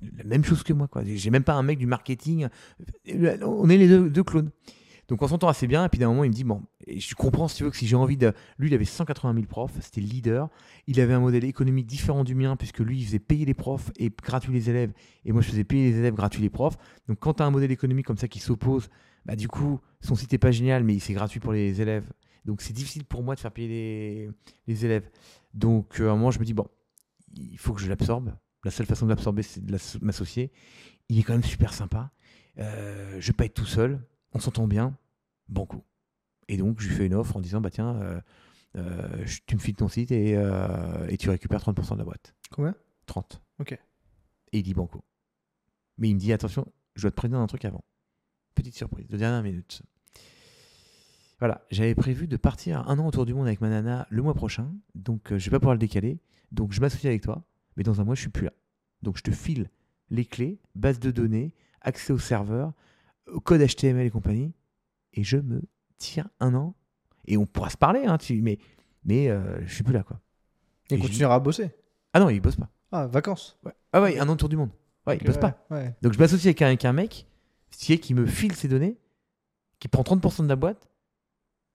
La 0.01 0.23
même 0.23 0.43
chose 0.43 0.63
que 0.63 0.73
moi, 0.73 0.87
quoi. 0.87 1.03
J'ai 1.05 1.29
même 1.29 1.43
pas 1.43 1.53
un 1.53 1.63
mec 1.63 1.77
du 1.77 1.85
marketing. 1.85 2.47
On 3.07 3.69
est 3.69 3.77
les 3.77 3.87
deux, 3.87 4.09
deux 4.09 4.23
clones. 4.23 4.49
Donc 5.07 5.21
on 5.21 5.27
s'entend 5.27 5.47
assez 5.47 5.67
bien, 5.67 5.85
et 5.85 5.89
puis 5.89 5.99
d'un 5.99 6.09
moment 6.09 6.25
il 6.25 6.29
me 6.29 6.33
dit, 6.33 6.43
bon, 6.43 6.63
je 6.85 7.15
comprends 7.15 7.47
si 7.47 7.57
tu 7.57 7.63
veux 7.63 7.69
que 7.69 7.77
si 7.77 7.87
j'ai 7.87 7.95
envie 7.95 8.17
de... 8.17 8.33
Lui 8.57 8.69
il 8.69 8.73
avait 8.73 8.85
180 8.85 9.33
000 9.33 9.45
profs, 9.45 9.73
c'était 9.79 10.01
le 10.01 10.07
leader, 10.07 10.49
il 10.85 10.99
avait 10.99 11.13
un 11.13 11.21
modèle 11.21 11.45
économique 11.45 11.85
différent 11.85 12.25
du 12.25 12.35
mien, 12.35 12.57
puisque 12.57 12.79
lui 12.79 12.99
il 12.99 13.05
faisait 13.05 13.19
payer 13.19 13.45
les 13.45 13.53
profs 13.53 13.91
et 13.97 14.09
gratuit 14.09 14.51
les 14.51 14.69
élèves, 14.69 14.91
et 15.23 15.31
moi 15.31 15.41
je 15.41 15.49
faisais 15.49 15.63
payer 15.63 15.91
les 15.91 15.99
élèves, 15.99 16.13
gratuit 16.13 16.41
les 16.41 16.49
profs. 16.49 16.77
Donc 17.07 17.19
quand 17.19 17.35
tu 17.35 17.43
as 17.43 17.45
un 17.45 17.51
modèle 17.51 17.71
économique 17.71 18.05
comme 18.05 18.17
ça 18.17 18.27
qui 18.27 18.39
s'oppose, 18.39 18.89
bah 19.25 19.37
du 19.37 19.47
coup 19.47 19.79
son 20.01 20.15
site 20.15 20.31
n'est 20.33 20.37
pas 20.37 20.51
génial, 20.51 20.83
mais 20.83 20.99
c'est 20.99 21.13
gratuit 21.13 21.39
pour 21.39 21.53
les 21.53 21.81
élèves. 21.81 22.05
Donc 22.43 22.61
c'est 22.61 22.73
difficile 22.73 23.05
pour 23.05 23.23
moi 23.23 23.35
de 23.35 23.39
faire 23.39 23.51
payer 23.51 23.67
les, 23.67 24.29
les 24.67 24.85
élèves. 24.85 25.09
Donc 25.53 26.01
euh, 26.01 26.09
à 26.09 26.11
un 26.11 26.15
moment 26.15 26.31
je 26.31 26.39
me 26.39 26.45
dis, 26.45 26.53
bon, 26.53 26.67
il 27.35 27.57
faut 27.57 27.73
que 27.73 27.81
je 27.81 27.87
l'absorbe. 27.87 28.33
La 28.65 28.71
seule 28.71 28.85
façon 28.85 29.05
de 29.05 29.11
l'absorber 29.11 29.43
c'est 29.43 29.65
de 29.65 29.77
m'associer. 30.01 30.51
Il 31.07 31.17
est 31.17 31.23
quand 31.23 31.33
même 31.33 31.43
super 31.43 31.73
sympa. 31.73 32.11
Euh, 32.59 33.17
je 33.21 33.27
vais 33.27 33.33
pas 33.33 33.45
être 33.45 33.53
tout 33.53 33.65
seul 33.65 34.01
on 34.37 34.39
s'entend 34.39 34.67
bien, 34.67 34.95
banco. 35.49 35.83
Et 36.47 36.57
donc, 36.57 36.79
je 36.79 36.87
lui 36.87 36.95
fais 36.95 37.07
une 37.07 37.15
offre 37.15 37.35
en 37.35 37.41
disant, 37.41 37.59
bah 37.59 37.71
tiens, 37.71 37.95
euh, 37.95 38.21
euh, 38.77 39.25
tu 39.47 39.55
me 39.55 39.59
files 39.59 39.75
ton 39.75 39.87
site 39.87 40.11
et, 40.11 40.37
euh, 40.37 41.07
et 41.09 41.17
tu 41.17 41.29
récupères 41.29 41.59
30% 41.59 41.93
de 41.93 41.97
la 41.97 42.05
boîte. 42.05 42.35
Combien? 42.51 42.75
30. 43.07 43.41
Ok. 43.59 43.71
Et 43.71 44.59
il 44.59 44.63
dit 44.63 44.75
banco. 44.75 45.03
Mais 45.97 46.09
il 46.09 46.13
me 46.13 46.19
dit, 46.19 46.31
attention, 46.31 46.71
je 46.95 47.01
dois 47.01 47.11
te 47.11 47.15
prévenir 47.15 47.39
d'un 47.39 47.47
truc 47.47 47.65
avant. 47.65 47.83
Petite 48.53 48.75
surprise, 48.75 49.07
de 49.07 49.17
dernière 49.17 49.41
minute. 49.41 49.81
Voilà, 51.39 51.65
j'avais 51.71 51.95
prévu 51.95 52.27
de 52.27 52.37
partir 52.37 52.87
un 52.87 52.99
an 52.99 53.07
autour 53.07 53.25
du 53.25 53.33
monde 53.33 53.47
avec 53.47 53.61
ma 53.61 53.69
nana 53.69 54.07
le 54.09 54.23
mois 54.23 54.33
prochain, 54.33 54.73
donc 54.95 55.35
je 55.35 55.45
vais 55.45 55.51
pas 55.51 55.59
pouvoir 55.59 55.75
le 55.75 55.79
décaler. 55.79 56.19
Donc 56.51 56.71
je 56.71 56.81
m'associe 56.81 57.05
avec 57.05 57.21
toi, 57.21 57.45
mais 57.75 57.83
dans 57.83 58.01
un 58.01 58.03
mois 58.03 58.15
je 58.15 58.21
suis 58.21 58.29
plus 58.29 58.45
là. 58.45 58.53
Donc 59.03 59.17
je 59.17 59.21
te 59.21 59.29
file 59.29 59.69
les 60.09 60.25
clés, 60.25 60.59
base 60.73 60.99
de 60.99 61.11
données, 61.11 61.53
accès 61.81 62.11
au 62.11 62.17
serveur, 62.17 62.73
code 63.43 63.61
HTML 63.61 64.05
et 64.05 64.09
compagnie, 64.09 64.53
et 65.13 65.23
je 65.23 65.37
me 65.37 65.61
tire 65.97 66.27
un 66.39 66.53
an. 66.53 66.75
Et 67.25 67.37
on 67.37 67.45
pourra 67.45 67.69
se 67.69 67.77
parler, 67.77 68.05
hein, 68.05 68.17
tu, 68.17 68.41
mais, 68.41 68.57
mais 69.03 69.29
euh, 69.29 69.59
je 69.65 69.73
suis 69.73 69.83
plus 69.83 69.93
là, 69.93 70.03
quoi. 70.03 70.19
Et, 70.89 70.95
Et 70.95 70.97
je 70.97 71.01
continuera 71.01 71.35
à 71.35 71.39
bosser. 71.39 71.71
Ah 72.13 72.19
non, 72.19 72.29
il 72.29 72.39
bosse 72.39 72.55
pas. 72.55 72.69
Ah, 72.91 73.07
vacances. 73.07 73.57
Ah 73.91 74.01
ouais, 74.01 74.17
un 74.19 74.29
an 74.29 74.33
autour 74.33 74.49
du 74.49 74.55
monde. 74.55 74.71
Ouais, 75.05 75.17
il 75.17 75.25
bosse 75.25 75.35
ouais, 75.35 75.41
pas. 75.41 75.65
Ouais. 75.69 75.95
Donc 76.01 76.13
je 76.13 76.19
m'associe 76.19 76.45
avec 76.45 76.61
un, 76.61 76.67
avec 76.67 76.85
un 76.85 76.93
mec 76.93 77.27
qui, 77.71 78.13
me 78.13 78.25
file 78.25 78.55
ses 78.55 78.67
données, 78.67 78.97
qui 79.79 79.87
prend 79.87 80.03
30% 80.03 80.43
de 80.43 80.49
la 80.49 80.55
boîte, 80.55 80.89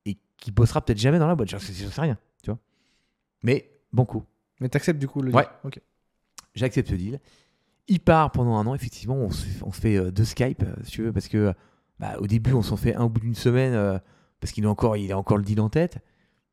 et 0.05 0.17
qui 0.37 0.51
bossera 0.51 0.85
peut-être 0.85 0.99
jamais 0.99 1.19
dans 1.19 1.29
la 1.29 1.35
boîte. 1.35 1.51
J'en 1.51 1.59
sais, 1.59 1.73
rien, 2.01 2.19
tu 2.43 2.51
vois. 2.51 2.59
Mais 3.43 3.71
bon 3.93 4.05
coup. 4.05 4.25
Mais 4.61 4.69
t'acceptes 4.69 4.99
du 4.99 5.09
coup 5.09 5.23
le 5.23 5.33
Ouais. 5.33 5.45
deal 5.45 5.53
Ok. 5.65 5.81
J'accepte 6.55 6.89
ce 6.89 6.95
deal. 6.95 7.21
Il 7.93 8.01
part 8.01 8.33
pendant 8.33 8.57
un 8.57 8.67
an, 8.67 8.75
effectivement, 8.75 9.17
on 9.17 9.31
se, 9.31 9.45
fait 9.79 9.99
euh, 9.99 10.11
deux 10.11 10.25
Skype, 10.25 10.63
euh, 10.63 10.75
si 10.83 10.93
tu 10.93 11.03
veux, 11.03 11.13
parce 11.13 11.29
que 11.29 11.53
bah, 11.99 12.17
au 12.21 12.27
début, 12.27 12.55
on 12.55 12.63
s'en 12.63 12.79
fait 12.79 12.95
un 12.95 13.05
au 13.05 13.11
bout 13.11 13.21
d'une 13.21 13.35
semaine, 13.35 13.75
euh, 13.75 13.99
parce 14.41 14.51
qu'il 14.51 14.65
a 14.65 14.71
encore, 14.71 14.97
il 14.97 15.13
a 15.13 15.19
encore 15.19 15.37
le 15.37 15.45
deal 15.45 15.61
en 15.61 15.69
tête. 15.69 15.99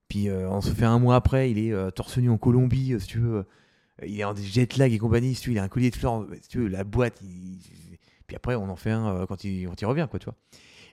Puis 0.09 0.29
on 0.29 0.59
se 0.59 0.71
fait 0.71 0.83
un 0.83 0.99
mois 0.99 1.15
après, 1.15 1.49
il 1.49 1.57
est 1.57 1.71
euh, 1.71 1.91
torse 1.91 2.17
nu 2.17 2.29
en 2.29 2.37
Colombie, 2.37 2.93
si 2.99 3.07
tu 3.07 3.19
veux. 3.19 3.45
il 4.05 4.19
est 4.19 4.25
en 4.25 4.35
jet 4.35 4.75
lag 4.75 4.91
et 4.91 4.97
compagnie, 4.97 5.33
si 5.33 5.43
tu 5.43 5.49
veux, 5.49 5.55
il 5.55 5.59
a 5.59 5.63
un 5.63 5.69
collier 5.69 5.91
de 5.91 5.95
fleurs, 5.95 6.25
si 6.41 6.49
tu 6.49 6.57
veux, 6.57 6.67
la 6.67 6.83
boîte. 6.83 7.21
Puis 8.27 8.35
après, 8.35 8.55
on 8.55 8.69
en 8.69 8.75
fait 8.75 8.91
un 8.91 9.25
quand, 9.25 9.41
il, 9.45 9.67
revient, 9.85 10.07
quoi, 10.09 10.19
tu 10.19 10.25
vois. 10.25 10.35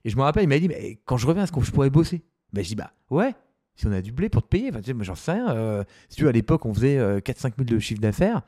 Et 0.05 0.10
je 0.10 0.16
me 0.16 0.23
rappelle, 0.23 0.44
il 0.44 0.48
m'a 0.48 0.60
dit, 0.60 0.68
mais 0.68 1.01
quand 1.06 1.16
je 1.16 1.27
reviens, 1.27 1.43
est-ce 1.43 1.51
que 1.51 1.60
je 1.60 1.73
pourrais 1.73 1.90
bosser? 1.90 2.23
Bah, 2.52 2.62
Je 2.62 2.68
dis, 2.68 2.77
bah 2.77 2.93
ouais, 3.10 3.35
si 3.74 3.89
on 3.89 3.93
a 3.93 4.01
du 4.01 4.12
blé 4.12 4.28
pour 4.28 4.43
te 4.43 4.48
payer, 4.48 4.70
j'en 5.01 5.16
sais 5.16 5.32
rien. 5.32 5.85
si 6.09 6.18
tu 6.18 6.23
veux, 6.23 6.28
à 6.28 6.32
l'époque, 6.32 6.64
on 6.66 6.73
faisait 6.73 6.98
4-5 7.18 7.55
000 7.56 7.64
de 7.64 7.78
chiffre 7.81 8.01
d'affaires. 8.01 8.43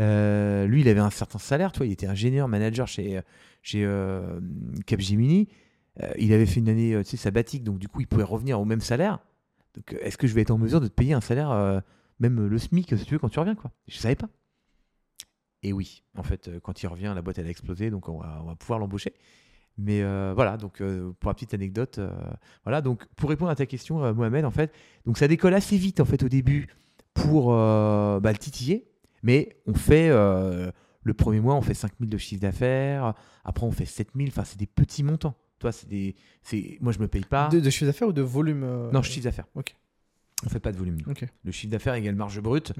Euh, 0.00 0.66
lui, 0.66 0.80
il 0.80 0.88
avait 0.88 1.00
un 1.00 1.10
certain 1.10 1.38
salaire, 1.38 1.72
tu 1.72 1.78
vois, 1.78 1.86
il 1.86 1.92
était 1.92 2.06
ingénieur, 2.06 2.48
manager 2.48 2.88
chez, 2.88 3.20
chez 3.62 3.84
euh, 3.84 4.40
Capgemini. 4.86 5.48
Euh, 6.02 6.12
il 6.18 6.32
avait 6.32 6.46
fait 6.46 6.60
une 6.60 6.68
année 6.68 6.96
tu 7.04 7.10
sais, 7.10 7.16
sabbatique, 7.16 7.62
donc 7.62 7.78
du 7.78 7.88
coup, 7.88 8.00
il 8.00 8.06
pouvait 8.06 8.24
revenir 8.24 8.60
au 8.60 8.64
même 8.64 8.80
salaire. 8.80 9.20
Donc, 9.74 9.96
est-ce 10.00 10.16
que 10.16 10.26
je 10.26 10.34
vais 10.34 10.42
être 10.42 10.50
en 10.50 10.58
mesure 10.58 10.80
de 10.80 10.88
te 10.88 10.92
payer 10.92 11.14
un 11.14 11.20
salaire, 11.20 11.82
même 12.20 12.46
le 12.46 12.58
SMIC, 12.58 12.96
si 12.96 13.04
tu 13.04 13.14
veux, 13.14 13.18
quand 13.18 13.28
tu 13.28 13.38
reviens, 13.38 13.54
quoi? 13.54 13.72
Je 13.88 13.98
savais 13.98 14.14
pas. 14.14 14.28
Et 15.62 15.72
oui, 15.72 16.04
en 16.16 16.22
fait, 16.22 16.50
quand 16.62 16.82
il 16.82 16.86
revient, 16.86 17.12
la 17.14 17.22
boîte, 17.22 17.38
elle 17.38 17.46
a 17.46 17.50
explosé, 17.50 17.90
donc 17.90 18.08
on 18.08 18.18
va, 18.18 18.54
pouvoir 18.58 18.78
l'embaucher. 18.78 19.14
Mais 19.76 20.02
voilà, 20.32 20.56
donc 20.56 20.80
pour 21.18 21.30
la 21.30 21.34
petite 21.34 21.54
anecdote, 21.54 21.98
voilà, 22.64 22.82
donc 22.82 23.04
pour 23.16 23.30
répondre 23.30 23.50
à 23.50 23.56
ta 23.56 23.66
question, 23.66 24.14
Mohamed, 24.14 24.44
en 24.44 24.52
fait, 24.52 24.72
donc 25.06 25.18
ça 25.18 25.26
décolle 25.26 25.54
assez 25.54 25.76
vite, 25.76 25.98
en 25.98 26.04
fait, 26.04 26.22
au 26.22 26.28
début, 26.28 26.68
pour 27.14 27.48
bah, 27.48 28.30
le 28.30 28.38
titiller. 28.38 28.93
Mais 29.24 29.56
on 29.66 29.74
fait, 29.74 30.08
euh, 30.10 30.70
le 31.02 31.14
premier 31.14 31.40
mois, 31.40 31.54
on 31.56 31.60
fait 31.62 31.74
5000 31.74 32.08
de 32.08 32.18
chiffre 32.18 32.40
d'affaires. 32.42 33.14
Après, 33.44 33.66
on 33.66 33.72
fait 33.72 33.86
7000. 33.86 34.28
Enfin, 34.28 34.44
c'est 34.44 34.58
des 34.58 34.66
petits 34.68 35.02
montants. 35.02 35.34
Toi, 35.58 35.72
c'est 35.72 35.88
des. 35.88 36.14
c'est- 36.42 36.78
Moi, 36.80 36.92
je 36.92 36.98
me 37.00 37.08
paye 37.08 37.24
pas. 37.24 37.48
De, 37.48 37.58
de 37.58 37.70
chiffre 37.70 37.86
d'affaires 37.86 38.08
ou 38.08 38.12
de 38.12 38.22
volume 38.22 38.62
euh, 38.62 38.90
Non, 38.92 39.02
chiffre 39.02 39.24
d'affaires. 39.24 39.46
Ok. 39.56 39.74
On 40.46 40.48
fait 40.50 40.60
pas 40.60 40.72
de 40.72 40.76
volume. 40.76 40.98
Le 41.42 41.50
chiffre 41.52 41.70
d'affaires 41.72 41.94
égale 41.94 42.14
marge 42.14 42.38
brute. 42.40 42.72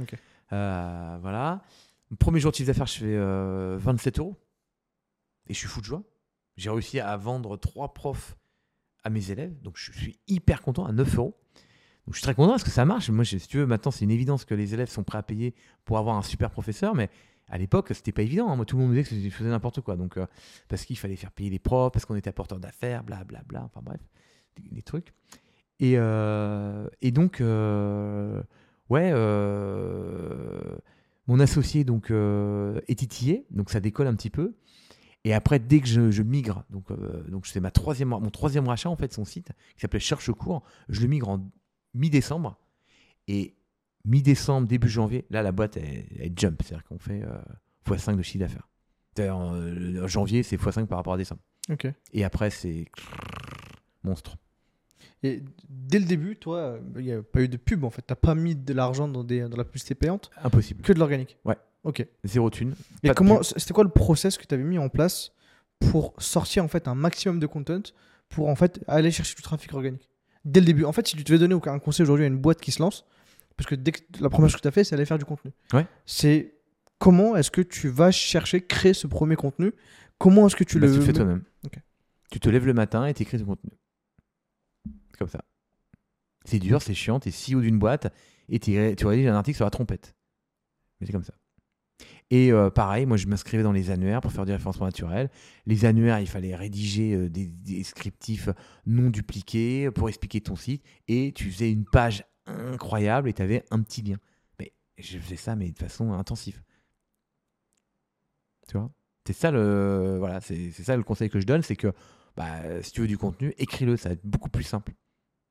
Euh, 0.53 1.19
voilà. 1.23 1.63
Le 2.11 2.17
premier 2.17 2.39
jour 2.41 2.51
de 2.51 2.57
chiffre 2.57 2.67
d'affaires, 2.67 2.87
je 2.87 2.99
fais 2.99 3.05
euh, 3.17 3.77
27 3.81 4.19
euros. 4.19 4.37
Et 5.49 5.55
je 5.55 5.59
suis 5.59 5.69
fou 5.69 5.81
de 5.81 5.87
joie. 5.87 6.03
J'ai 6.57 6.71
réussi 6.71 7.01
à 7.01 7.17
vendre 7.17 7.57
trois 7.57 7.95
profs 7.95 8.37
à 9.03 9.11
mes 9.11 9.31
élèves. 9.31 9.59
Donc, 9.63 9.77
je 9.79 9.93
suis 9.93 10.19
hyper 10.29 10.61
content 10.63 10.85
à 10.85 10.93
9 10.93 11.17
euros. 11.17 11.37
Je 12.09 12.13
suis 12.15 12.23
très 12.23 12.35
content 12.35 12.51
parce 12.51 12.65
que 12.65 12.71
ça 12.71 12.85
marche. 12.85 13.09
Moi, 13.11 13.25
si 13.25 13.39
tu 13.41 13.59
veux, 13.59 13.67
maintenant, 13.67 13.91
c'est 13.91 14.05
une 14.05 14.11
évidence 14.11 14.45
que 14.45 14.55
les 14.55 14.75
élèves 14.75 14.91
sont 14.91 15.05
prêts 15.05 15.19
à 15.19 15.23
payer 15.23 15.55
pour 15.85 15.99
avoir 15.99 16.17
un 16.17 16.23
super 16.23 16.51
professeur. 16.51 16.95
Mais 16.95 17.09
à 17.49 17.57
l'époque, 17.57 17.89
c'était 17.93 18.13
pas 18.13 18.23
évident. 18.23 18.51
hein. 18.51 18.57
Moi, 18.57 18.67
tout 18.67 18.77
le 18.77 18.83
monde 18.83 18.91
me 18.93 18.97
disait 18.97 19.09
que 19.09 19.23
je 19.23 19.31
faisais 19.31 19.49
n'importe 19.49 19.81
quoi. 19.81 19.97
Donc, 19.97 20.19
euh, 20.19 20.27
parce 20.69 20.85
qu'il 20.85 20.99
fallait 20.99 21.17
faire 21.17 21.33
payer 21.33 21.51
les 21.51 21.59
profs, 21.59 21.93
parce 21.93 22.05
qu'on 22.05 22.17
était 22.17 22.29
apporteur 22.29 22.59
d'affaires, 22.61 23.05
blablabla. 23.05 23.65
Enfin, 23.65 23.81
bref, 23.83 24.01
des, 24.71 24.83
trucs. 24.83 25.15
Et, 25.81 25.95
euh, 25.97 26.87
et 27.01 27.11
donc, 27.11 27.41
euh, 27.41 28.43
ouais, 28.91 29.13
mon 31.27 31.41
associé 31.41 31.85
donc, 31.85 32.11
est 32.11 32.99
titillé, 32.99 33.47
donc 33.51 33.71
ça 33.71 33.81
décolle 33.81 34.09
un 34.09 34.15
petit 34.15 34.31
peu. 34.31 34.55
Et 35.27 35.33
après, 35.33 35.59
dès 35.59 35.81
que 35.81 35.87
je, 35.87 36.23
migre, 36.23 36.65
donc, 36.69 36.93
donc 37.31 37.47
c'est 37.47 37.61
ma 37.61 37.71
troisième, 37.71 38.11
mon 38.11 38.31
troisième 38.31 38.69
rachat, 38.69 38.91
en 38.91 38.97
fait, 38.97 39.11
son 39.15 39.25
site, 39.25 39.53
qui 39.75 39.81
s'appelait 39.81 40.01
Cherche 40.01 40.31
Cours, 40.33 40.63
je 40.91 41.01
le 41.01 41.09
migre 41.09 41.31
en 41.31 41.41
mi-décembre. 41.95 42.59
Et 43.29 43.55
mi-décembre, 44.05 44.67
début 44.69 44.89
janvier, 44.89 45.25
là, 45.31 45.43
la 45.43 45.53
boîte, 45.53 45.77
elle, 45.77 46.05
elle 46.19 46.33
jump. 46.37 46.63
C'est-à-dire 46.63 46.85
qu'on 46.85 46.99
fait 46.99 47.23
euh, 47.23 47.39
x5 47.87 48.17
de 48.17 48.23
chiffre 48.23 48.41
d'affaires. 48.41 48.69
C'est-à-dire, 49.15 49.37
en, 49.37 49.55
euh, 49.55 50.07
janvier, 50.07 50.43
c'est 50.43 50.57
x5 50.61 50.87
par 50.87 50.99
rapport 50.99 51.15
à 51.15 51.17
décembre. 51.17 51.41
Et 52.13 52.25
après, 52.25 52.51
c'est 52.51 52.87
monstre. 54.03 54.37
Et 55.23 55.43
dès 55.69 55.99
le 55.99 56.05
début, 56.05 56.37
toi, 56.37 56.59
euh, 56.59 56.81
il 56.97 57.05
n'y 57.05 57.13
a 57.13 57.23
pas 57.23 57.41
eu 57.41 57.49
de 57.49 57.57
pub 57.57 57.85
en 57.85 57.91
fait. 57.91 58.03
T'as 58.03 58.15
pas 58.15 58.35
mis 58.35 58.55
de 58.55 58.73
l'argent 58.75 59.09
dans, 59.09 59.25
des, 59.25 59.49
dans 59.49 59.57
la 59.57 59.65
publicité 59.65 59.95
payante, 59.95 60.31
Impossible. 60.43 60.83
que 60.83 60.93
de 60.93 60.99
l'organique? 60.99 61.39
Ouais. 61.47 61.57
Ok. 61.85 62.07
Zéro 62.25 62.51
thune. 62.51 62.75
Et 63.03 63.11
comment, 63.11 63.43
c'était 63.43 63.73
quoi 63.73 63.85
le 63.85 63.91
process 63.91 64.37
que 64.37 64.45
tu 64.47 64.55
avais 64.55 64.65
mis 64.65 64.79
en 64.79 64.89
place 64.91 65.33
pour 65.79 66.15
sortir 66.19 66.65
en 66.65 66.69
fait 66.69 66.89
un 66.89 66.95
maximum 66.95 67.39
de 67.41 67.47
content 67.47 67.81
pour 68.29 68.49
en 68.49 68.55
fait 68.55 68.81
aller 68.87 69.11
chercher 69.11 69.35
du 69.35 69.43
trafic 69.43 69.73
organique? 69.73 70.09
Dès 70.45 70.61
le 70.61 70.67
début 70.67 70.85
En 70.85 70.93
fait, 70.93 71.07
si 71.07 71.17
tu 71.17 71.25
devais 71.25 71.39
donner 71.39 71.55
un 71.55 71.79
conseil 71.79 72.05
aujourd'hui 72.05 72.25
à 72.25 72.29
une 72.29 72.39
boîte 72.39 72.61
qui 72.61 72.73
se 72.73 72.83
lance, 72.83 73.05
parce 73.57 73.69
que 73.69 73.75
dès 73.75 73.93
que 73.93 74.01
la 74.21 74.31
première 74.31 74.51
chose 74.51 74.57
que 74.57 74.63
tu 74.63 74.69
as 74.69 74.73
fait, 74.73 74.85
c'est 74.85 74.95
aller 74.95 75.07
faire 75.07 75.19
du 75.19 75.25
contenu. 75.25 75.53
Ouais. 75.73 75.87
C'est 76.07 76.55
comment 76.99 77.37
est-ce 77.37 77.51
que 77.51 77.61
tu 77.61 77.89
vas 77.89 78.11
chercher 78.11 78.61
créer 78.67 78.95
ce 78.95 79.07
premier 79.07 79.37
contenu? 79.37 79.73
Comment 80.19 80.47
est-ce 80.47 80.57
que 80.57 80.65
tu 80.65 80.79
Bah, 80.79 80.87
le 80.87 80.93
tu 80.93 80.99
le 80.99 81.05
fais 81.05 81.13
toi-même. 81.13 81.45
Tu 82.31 82.41
te 82.41 82.49
lèves 82.49 82.67
le 82.67 82.75
matin 82.75 83.07
et 83.07 83.15
t'écris 83.15 83.39
ton 83.39 83.45
contenu. 83.45 83.71
C'est 85.11 85.19
comme 85.19 85.29
ça. 85.29 85.45
C'est 86.45 86.59
dur, 86.59 86.83
c'est 86.83 86.95
chiant, 86.95 87.21
t'es 87.21 87.31
CEO 87.31 87.61
d'une 87.61 87.79
boîte 87.79 88.13
et 88.49 88.59
tu 88.59 88.77
rédiges 89.07 89.29
un 89.29 89.37
article 89.37 89.57
sur 89.57 89.65
la 89.65 89.71
trompette. 89.71 90.15
Mais 91.01 91.07
c'est 91.07 91.13
comme 91.13 91.25
ça. 91.25 91.35
Et 92.31 92.53
euh, 92.53 92.71
pareil, 92.71 93.07
moi 93.07 93.17
je 93.17 93.27
m'inscrivais 93.27 93.63
dans 93.63 93.73
les 93.73 93.91
annuaires 93.91 94.21
pour 94.21 94.33
faire 94.33 94.47
du 94.47 94.53
référencement 94.53 94.87
naturel. 94.87 95.31
Les 95.67 95.85
annuaires, 95.85 96.21
il 96.21 96.27
fallait 96.27 96.57
rédiger 96.57 97.15
euh, 97.15 97.29
des, 97.29 97.47
des 97.47 97.77
descriptifs 97.77 98.49
non 98.87 99.11
dupliqués 99.11 99.91
pour 99.91 100.09
expliquer 100.09 100.41
ton 100.41 100.57
site. 100.57 100.83
Et 101.07 101.33
tu 101.33 101.51
faisais 101.51 101.71
une 101.71 101.85
page 101.85 102.25
incroyable 102.47 103.29
et 103.29 103.33
tu 103.33 103.43
avais 103.43 103.65
un 103.71 103.81
petit 103.83 104.03
lien. 104.03 104.17
Mais 104.59 104.73
je 104.99 105.19
faisais 105.19 105.37
ça, 105.37 105.55
mais 105.55 105.71
de 105.71 105.79
façon 105.79 106.13
intensive. 106.13 106.63
Tu 108.69 108.79
vois? 108.79 108.91
C'est 109.27 109.35
ça 109.35 109.51
le 109.51 110.17
voilà, 110.19 110.41
c'est 110.41 110.71
ça 110.71 110.97
le 110.97 111.03
conseil 111.03 111.31
que 111.31 111.41
je 111.41 111.47
donne, 111.47 111.63
c'est 111.63 111.77
que 111.77 111.93
bah, 112.37 112.83
si 112.83 112.93
tu 112.93 113.01
veux 113.01 113.07
du 113.07 113.17
contenu, 113.19 113.55
écris-le, 113.59 113.97
ça 113.97 114.11
va 114.11 114.15
être 114.15 114.27
beaucoup 114.27 114.51
plus 114.51 114.65
simple. 114.65 114.93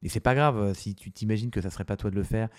Et 0.04 0.10
c'est 0.10 0.20
pas 0.20 0.36
grave 0.36 0.58
euh, 0.58 0.74
si 0.74 0.96
tu 0.96 1.12
t'imagines 1.12 1.50
que 1.50 1.62
ça 1.62 1.70
serait 1.70 1.86
pas 1.86 1.98
toi 1.98 2.12
de 2.12 2.16
le 2.16 2.24
faire, 2.24 2.50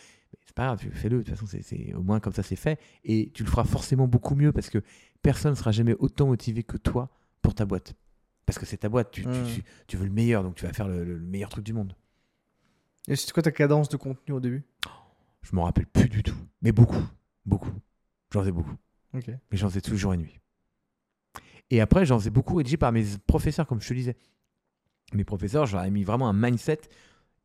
C'est 0.46 0.54
pas 0.54 0.66
grave, 0.66 0.80
fais-le. 0.92 1.18
De 1.18 1.22
toute 1.22 1.34
façon, 1.34 1.46
c'est- 1.46 1.94
au 1.94 2.02
moins 2.02 2.20
comme 2.20 2.32
ça, 2.32 2.42
c'est 2.42 2.56
fait. 2.56 2.78
Et 3.04 3.30
tu 3.34 3.42
le 3.44 3.50
feras 3.50 3.64
forcément 3.64 4.06
beaucoup 4.08 4.34
mieux 4.34 4.52
parce 4.52 4.70
que 4.70 4.78
personne 5.22 5.52
ne 5.52 5.56
sera 5.56 5.72
jamais 5.72 5.94
autant 5.98 6.26
motivé 6.26 6.62
que 6.62 6.76
toi 6.76 7.10
pour 7.42 7.54
ta 7.54 7.64
boîte. 7.64 7.94
Parce 8.46 8.58
que 8.58 8.66
c'est 8.66 8.76
ta 8.78 8.88
boîte, 8.88 9.10
tu, 9.10 9.22
tu- 9.22 9.28
Mm. 9.28 9.46
tu- 9.54 9.62
tu 9.86 9.96
veux 9.96 10.04
le 10.04 10.10
meilleur, 10.12 10.42
donc 10.42 10.54
tu 10.54 10.66
vas 10.66 10.72
faire 10.72 10.86
le, 10.88 11.04
le- 11.04 11.16
le 11.18 11.26
meilleur 11.26 11.48
truc 11.48 11.64
du 11.64 11.72
monde. 11.72 11.94
Et 13.08 13.16
c'est 13.16 13.32
quoi 13.32 13.42
ta 13.42 13.50
cadence 13.52 13.88
de 13.88 13.96
contenu 13.96 14.34
au 14.34 14.40
début? 14.40 14.64
Je 15.42 15.54
m'en 15.54 15.64
rappelle 15.64 15.86
plus 15.86 16.08
du 16.08 16.22
tout. 16.22 16.36
Mais 16.62 16.72
beaucoup, 16.72 17.02
beaucoup. 17.44 17.72
J'en 18.32 18.40
faisais 18.40 18.52
beaucoup. 18.52 18.76
Mais 19.50 19.56
j'en 19.58 19.68
faisais 19.68 19.80
toujours 19.82 19.98
jour 19.98 20.14
et 20.14 20.16
nuit. 20.16 20.40
Et 21.70 21.80
après, 21.80 22.04
j'en 22.06 22.18
faisais 22.18 22.30
beaucoup 22.30 22.54
rédigé 22.56 22.76
par 22.76 22.92
mes 22.92 23.04
professeurs, 23.26 23.66
comme 23.66 23.80
je 23.80 23.88
te 23.88 23.94
disais. 23.94 24.16
Mes 25.12 25.24
professeurs, 25.24 25.66
ai 25.82 25.90
mis 25.90 26.04
vraiment 26.04 26.28
un 26.28 26.32
mindset. 26.32 26.80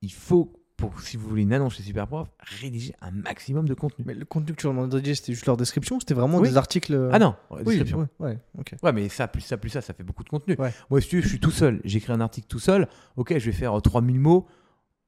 Il 0.01 0.11
faut, 0.11 0.58
pour, 0.79 0.99
si 1.01 1.17
vous 1.17 1.27
voulez 1.27 1.43
une 1.43 1.53
annonce 1.53 1.75
chez 1.75 1.83
Superprof, 1.83 2.29
rédiger 2.39 2.93
un 3.01 3.11
maximum 3.11 3.67
de 3.67 3.73
contenu. 3.73 4.05
Mais 4.07 4.13
le 4.13 4.25
contenu 4.25 4.53
que 4.55 4.61
tu 4.61 4.67
leur 4.71 4.89
rédiger, 4.91 5.15
c'était 5.15 5.33
juste 5.33 5.45
leur 5.45 5.57
description 5.57 5.99
C'était 5.99 6.13
vraiment 6.13 6.37
Oui. 6.39 6.49
des 6.49 6.57
articles 6.57 6.93
euh, 6.93 7.09
Ah 7.13 7.19
non, 7.19 7.35
Oui, 7.51 7.63
description. 7.65 7.99
ouais, 7.99 8.07
ouais, 8.27 8.39
ok. 8.57 8.75
Ouais, 8.81 8.91
mais 8.93 9.09
ça, 9.09 9.27
plus 9.27 9.41
ça, 9.41 9.57
plus 9.57 9.69
ça, 9.69 9.81
ça 9.81 9.93
fait 9.93 10.03
beaucoup 10.03 10.23
de 10.23 10.29
contenu. 10.29 10.55
Ouais. 10.57 10.73
Moi, 10.89 11.01
si 11.01 11.09
tu 11.09 11.17
veux, 11.17 11.21
je 11.21 11.27
suis 11.27 11.39
tout 11.39 11.51
seul. 11.51 11.81
J'écris 11.83 12.13
un 12.13 12.21
article 12.21 12.47
tout 12.47 12.59
seul. 12.59 12.87
Ok, 13.17 13.37
je 13.37 13.45
vais 13.45 13.51
faire 13.51 13.77
euh, 13.77 13.81
3000 13.81 14.19
mots. 14.19 14.47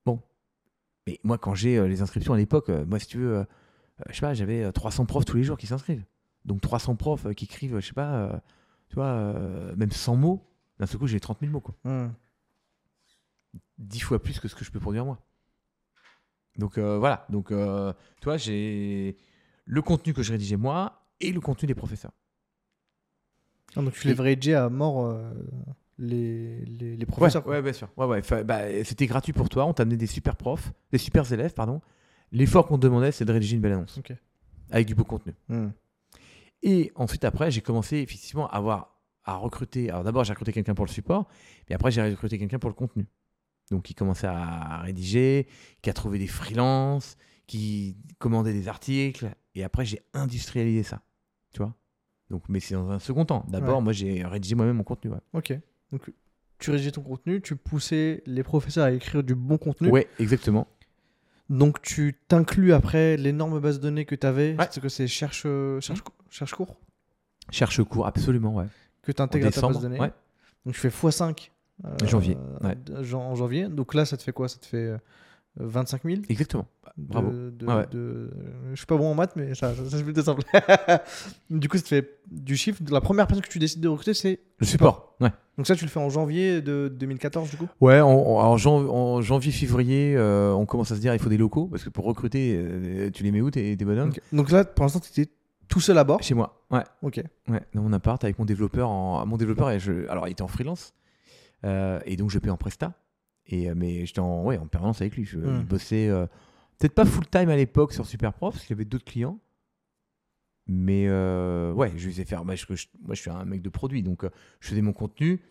Bon. 0.06 0.22
Mais 1.08 1.20
moi, 1.24 1.38
quand 1.38 1.56
j'ai 1.56 1.78
euh, 1.78 1.88
les 1.88 2.02
inscriptions 2.02 2.34
à 2.34 2.38
l'époque, 2.38 2.70
euh, 2.70 2.86
moi, 2.86 3.00
si 3.00 3.08
tu 3.08 3.18
veux, 3.18 3.38
euh, 3.38 3.40
euh, 3.42 3.46
je 4.10 4.16
sais 4.16 4.22
pas, 4.22 4.34
j'avais 4.34 4.64
euh, 4.64 4.72
300 4.72 5.06
profs 5.06 5.26
tous 5.26 5.38
les 5.38 5.44
jours 5.44 5.58
qui 5.58 5.68
s'inscrivent. 5.68 6.04
Donc 6.46 6.62
300 6.62 6.96
profs 6.96 7.26
euh, 7.26 7.34
qui 7.34 7.46
écrivent, 7.46 7.80
je 7.80 7.86
sais 7.88 7.94
pas, 7.94 8.14
euh, 8.16 8.34
tu 8.90 8.96
vois, 8.96 9.06
euh, 9.06 9.76
même 9.76 9.92
100 9.92 10.16
mots. 10.16 10.46
D'un 10.80 10.86
seul 10.86 11.00
coup, 11.00 11.08
j'ai 11.08 11.20
30 11.20 11.40
000 11.42 11.52
mots, 11.52 11.60
quoi. 11.62 11.76
Hmm. 11.84 12.10
10 13.78 14.00
fois 14.02 14.22
plus 14.22 14.40
que 14.40 14.48
ce 14.48 14.56
que 14.56 14.64
je 14.64 14.72
peux 14.72 14.80
produire 14.80 15.06
moi. 15.06 15.20
Donc 16.58 16.78
euh, 16.78 16.98
voilà. 16.98 17.26
Donc, 17.30 17.52
euh, 17.52 17.94
tu 18.20 18.26
vois, 18.26 18.38
j'ai 18.38 19.16
le 19.66 19.82
contenu 19.82 20.14
que 20.14 20.22
je 20.24 20.32
rédigeais 20.32 20.58
moi 20.58 21.06
et 21.20 21.32
le 21.32 21.40
contenu 21.40 21.68
des 21.68 21.76
professeurs. 21.76 22.12
Ah, 23.76 23.82
donc 23.82 23.94
tu 23.94 24.08
les 24.08 24.14
Et- 24.20 24.22
rédigeais 24.22 24.56
à 24.56 24.70
mort 24.70 25.06
euh, 25.06 25.32
les, 25.98 26.66
les, 26.66 27.06
professeurs. 27.06 27.46
ouais, 27.48 27.62
bien 27.62 27.74
sûr. 27.74 27.90
Ouais, 27.96 28.06
ouais. 28.06 28.44
Bah, 28.44 28.62
c'était 28.84 29.06
gratuit 29.06 29.34
pour 29.34 29.48
toi. 29.50 29.66
On 29.66 29.74
t'a 29.74 29.84
amené 29.84 29.98
des 29.98 30.08
super 30.08 30.36
profs, 30.36 30.74
des 30.92 30.98
super 30.98 31.32
élèves, 31.32 31.54
pardon. 31.54 31.80
L'effort 32.32 32.66
qu'on 32.68 32.78
te 32.78 32.84
demandait, 32.84 33.12
c'est 33.12 33.26
de 33.26 33.32
rédiger 33.32 33.56
une 33.56 33.62
belle 33.62 33.74
annonce. 33.74 34.00
Avec 34.72 34.88
du 34.88 34.96
beau 34.96 35.04
contenu. 35.04 35.34
Hmm. 35.50 35.70
Et 36.64 36.92
ensuite, 36.96 37.24
après, 37.26 37.52
j'ai 37.52 37.62
commencé 37.62 37.98
effectivement 37.98 38.48
à 38.50 38.58
avoir 38.58 39.00
à 39.24 39.36
recruter. 39.36 39.90
Alors 39.90 40.04
d'abord, 40.04 40.24
j'ai 40.24 40.34
recruté 40.34 40.52
quelqu'un 40.52 40.74
pour 40.74 40.86
le 40.86 40.92
support, 40.92 41.28
puis 41.66 41.76
après, 41.76 41.92
j'ai 41.92 42.02
recruté 42.02 42.40
quelqu'un 42.40 42.58
pour 42.60 42.70
le 42.70 42.74
contenu. 42.76 43.06
Donc, 43.72 43.84
qui 43.84 43.96
commençait 43.96 44.28
à 44.28 44.82
rédiger, 44.84 45.48
qui 45.82 45.90
a 45.90 45.94
trouvé 45.94 46.20
des 46.20 46.28
freelances, 46.28 47.18
qui 47.48 47.96
commandait 48.20 48.54
des 48.54 48.68
articles. 48.68 49.32
Et 49.56 49.64
après, 49.64 49.86
j'ai 49.86 50.02
industrialisé 50.14 50.84
ça. 50.84 51.02
Tu 51.54 51.58
vois 51.60 51.74
Donc, 52.30 52.44
mais 52.50 52.60
c'est 52.60 52.76
dans 52.76 52.90
un 52.92 53.00
second 53.00 53.26
temps. 53.26 53.46
D'abord, 53.48 53.78
Ouais. 53.78 53.84
moi, 53.84 53.94
j'ai 53.94 54.24
rédigé 54.26 54.56
moi-même 54.56 54.76
mon 54.78 54.84
contenu. 54.84 55.12
Ouais, 55.12 55.20
Ok. 55.34 55.54
Donc 55.92 56.12
tu 56.60 56.70
rédigeais 56.70 56.92
ton 56.92 57.02
contenu, 57.02 57.42
tu 57.42 57.56
poussais 57.56 58.22
les 58.28 58.44
professeurs 58.44 58.86
à 58.86 58.92
écrire 58.92 59.24
du 59.24 59.34
bon 59.36 59.58
contenu. 59.58 59.90
Ouais, 59.90 60.08
exactement. 60.20 60.68
Donc 61.50 61.82
tu 61.82 62.16
t'inclus 62.28 62.72
après 62.72 63.18
l'énorme 63.18 63.60
base 63.60 63.78
de 63.80 63.82
données 63.84 64.06
que 64.06 64.16
tu 64.16 64.28
avais, 64.28 64.56
Ouais. 64.58 64.68
c'est 64.72 64.80
que 64.80 64.88
c'est 64.88 65.08
cherche, 65.08 65.48
cherche, 65.82 66.02
cherche 66.30 66.54
court, 66.54 66.78
Cherche 67.50 67.84
court, 67.84 68.06
absolument, 68.06 68.54
ouais. 68.56 68.68
que 69.02 69.12
tu 69.12 69.22
intègres 69.22 69.48
à 69.48 69.52
ta 69.52 69.62
base 69.62 69.78
de 69.78 69.82
données. 69.82 70.00
ouais. 70.00 70.12
Donc 70.66 70.76
je 70.76 70.80
fais 70.80 70.90
x5. 70.90 71.50
Euh, 71.86 72.06
Janvier, 72.06 72.38
ouais. 72.64 72.76
de- 72.86 73.16
En 73.16 73.36
janvier. 73.36 73.68
Donc 73.70 73.94
là, 73.94 74.06
ça 74.06 74.18
te 74.18 74.24
fait 74.24 74.32
quoi? 74.34 74.48
Ça 74.48 74.58
te 74.60 74.66
fait 74.66 74.78
euh, 74.88 74.98
25 75.58 76.04
000 76.06 76.22
Exactement. 76.30 76.66
de- 76.98 77.04
Bravo. 77.08 77.32
de- 77.32 77.66
Ouais, 77.66 77.74
ouais. 77.76 77.86
de- 77.92 78.30
Je 78.72 78.76
suis 78.78 78.86
pas 78.86 78.98
bon 78.98 79.12
en 79.12 79.16
maths, 79.16 79.34
mais 79.36 79.54
ça, 79.56 79.74
ça, 79.76 79.84
ça, 79.90 79.98
c'est 79.98 80.04
plutôt 80.04 80.22
simple. 80.22 80.42
du 81.50 81.68
coup, 81.68 81.78
ça 81.78 81.84
te 81.84 81.88
fait 81.90 82.20
du 82.32 82.56
chiffre. 82.56 82.82
La 82.90 83.02
première 83.02 83.28
personne 83.28 83.44
que 83.44 83.50
tu 83.50 83.60
décides 83.60 83.82
de 83.82 83.88
recruter, 83.88 84.14
c'est. 84.14 84.40
Le 84.60 84.66
support. 84.66 85.16
Ouais. 85.20 85.30
Donc 85.58 85.68
ça, 85.68 85.76
tu 85.76 85.84
le 85.86 85.90
fais 85.90 86.00
en 86.00 86.10
janvier 86.10 86.62
de 86.62 86.88
2014, 86.96 87.50
du 87.50 87.58
coup? 87.58 87.68
Ouais, 87.82 88.00
en, 88.00 88.10
en- 88.10 88.40
en 88.40 88.58
jan- 88.58 88.88
en 88.88 89.22
janvier, 89.22 89.52
février, 89.52 90.16
euh, 90.16 90.54
on 90.54 90.66
commence 90.66 90.92
à 90.92 90.96
se 90.96 91.02
dire 91.02 91.14
il 91.14 91.20
faut 91.20 91.30
des 91.30 91.38
locaux 91.38 91.68
parce 91.68 91.84
que 91.84 91.90
pour 91.90 92.06
recruter, 92.06 92.56
euh, 92.58 93.10
tu 93.12 93.24
les 93.24 93.32
mets 93.32 93.42
où 93.42 93.52
tes, 93.52 93.76
tes 93.76 93.86
bonhommes? 93.86 94.12
Donc 94.32 94.52
là, 94.52 94.64
pour 94.66 94.86
l'instant, 94.86 95.00
tu 95.00 95.10
étais 95.22 95.32
tout 95.68 95.80
seul 95.82 95.98
à 95.98 96.04
bord? 96.04 96.22
Chez 96.24 96.34
moi. 96.34 96.64
Ouais. 96.72 96.84
Ok. 97.02 97.22
Ouais, 97.50 97.62
dans 97.74 97.82
mon 97.82 97.94
appart 97.94 98.24
avec 98.24 98.40
mon 98.40 98.46
développeur. 98.46 98.90
En, 98.90 99.26
mon 99.26 99.38
développeur, 99.38 99.78
je, 99.80 100.08
alors 100.10 100.28
il 100.28 100.32
était 100.32 100.42
en 100.42 100.48
freelance 100.48 100.94
euh, 100.94 101.01
et 101.64 102.16
donc 102.18 102.30
je 102.30 102.40
paie 102.40 102.50
en 102.50 102.58
presta. 102.58 102.94
Et 103.48 103.70
euh, 103.70 103.74
mais 103.76 104.06
j'étais 104.06 104.20
en, 104.20 104.44
ouais, 104.44 104.58
en 104.58 104.68
permanence 104.68 105.02
avec 105.02 105.16
lui. 105.16 105.26
Je. 105.26 105.40
Il 105.40 105.66
bossait 105.66 106.10
euh, 106.10 106.26
peut-être 106.80 106.94
pas 106.94 107.06
full 107.06 107.28
time 107.28 107.50
à 107.50 107.56
l'époque 107.56 107.94
sur 107.94 108.06
Superprof 108.06 108.54
parce 108.54 108.66
qu'il 108.66 108.76
y 108.76 108.78
avait 108.78 108.86
d'autres 108.86 109.06
clients. 109.06 109.40
Mais 110.68 111.06
euh, 111.08 111.74
ouais, 111.74 111.92
je 111.98 112.08
faisais 112.10 112.24
faire. 112.26 112.46
bah, 112.46 112.56
je- 112.56 112.66
je- 112.70 112.88
moi, 113.02 113.16
je 113.16 113.22
suis 113.22 113.30
un 113.32 113.44
mec 113.46 113.62
de 113.62 113.70
produit, 113.70 114.04
donc 114.04 114.24
euh, 114.24 114.30
je 114.60 114.70
faisais 114.70 114.82
mon 114.82 114.94
contenu 114.94 115.42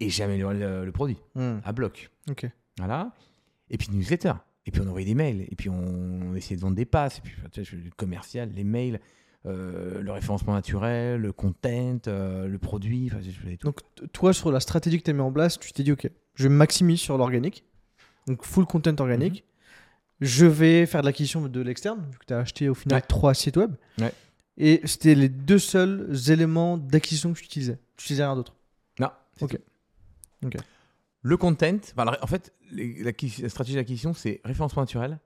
et 0.00 0.08
j'améliorais 0.08 0.54
le, 0.54 0.84
le 0.84 0.92
produit 0.92 1.18
Hmm. 1.34 1.58
à 1.64 1.72
bloc. 1.72 2.10
Ok. 2.30 2.46
Voilà. 2.78 3.12
Et 3.70 3.76
puis 3.76 3.88
newsletter. 3.92 4.32
Et 4.64 4.70
puis 4.70 4.80
on 4.80 4.86
envoyait 4.86 5.06
des 5.06 5.14
mails. 5.14 5.46
Et 5.50 5.56
puis 5.56 5.68
on 5.68 6.34
essayait 6.34 6.56
de 6.56 6.60
vendre 6.62 6.76
des 6.76 6.84
passes. 6.84 7.18
Et 7.18 7.20
puis 7.22 7.34
tu 7.50 7.76
le 7.76 7.90
commercial, 7.96 8.50
les 8.52 8.64
mails, 8.64 9.00
euh, 9.46 10.00
le 10.00 10.12
référencement 10.12 10.52
naturel, 10.54 11.20
le 11.20 11.32
content, 11.32 11.98
euh, 12.06 12.46
le 12.46 12.58
produit. 12.58 13.10
Tout. 13.58 13.66
Donc 13.66 13.80
toi, 14.12 14.32
sur 14.32 14.52
la 14.52 14.60
stratégie 14.60 14.98
que 14.98 15.04
tu 15.04 15.10
as 15.10 15.14
mis 15.14 15.20
en 15.20 15.32
place, 15.32 15.58
tu 15.58 15.72
t'es 15.72 15.82
dit, 15.82 15.92
ok, 15.92 16.08
je 16.34 16.48
maximise 16.48 17.00
sur 17.00 17.18
l'organique. 17.18 17.64
Donc 18.26 18.44
full 18.44 18.66
content 18.66 18.94
organique. 19.00 19.44
Je 20.20 20.46
vais 20.46 20.86
faire 20.86 21.00
de 21.00 21.06
l'acquisition 21.06 21.40
de 21.48 21.60
l'externe, 21.60 22.06
vu 22.12 22.18
que 22.18 22.26
tu 22.26 22.34
as 22.34 22.38
acheté 22.38 22.68
au 22.68 22.74
final 22.74 22.98
Ouais. 23.00 23.06
trois 23.08 23.34
sites 23.34 23.56
web. 23.56 23.74
Ouais. 23.98 24.12
Et 24.56 24.80
c'était 24.84 25.16
les 25.16 25.28
deux 25.28 25.58
seuls 25.58 26.08
éléments 26.28 26.78
d'acquisition 26.78 27.32
que 27.32 27.38
tu 27.40 27.44
utilisais. 27.46 27.78
Tu 27.96 28.04
utilisais 28.04 28.24
rien 28.24 28.36
d'autre. 28.36 28.54
Non. 29.00 29.08
Ok. 29.40 29.56
tout. 30.40 30.46
Ok. 30.46 30.56
Le 31.22 31.36
content. 31.36 31.76
enfin, 31.96 32.12
en 32.20 32.26
fait, 32.26 32.52
les- 32.70 33.02
la 33.02 33.48
stratégie 33.48 33.76
d'acquisition, 33.76 34.12
c'est 34.14 34.40
référencement 34.44 34.82
naturel 34.82 35.18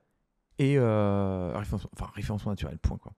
et 0.57 0.75
euh, 0.77 1.51
référencement, 1.55 1.89
enfin, 1.93 2.11
référencement 2.15 2.51
naturel. 2.51 2.77
Point 2.79 2.97
quoi. 2.97 3.13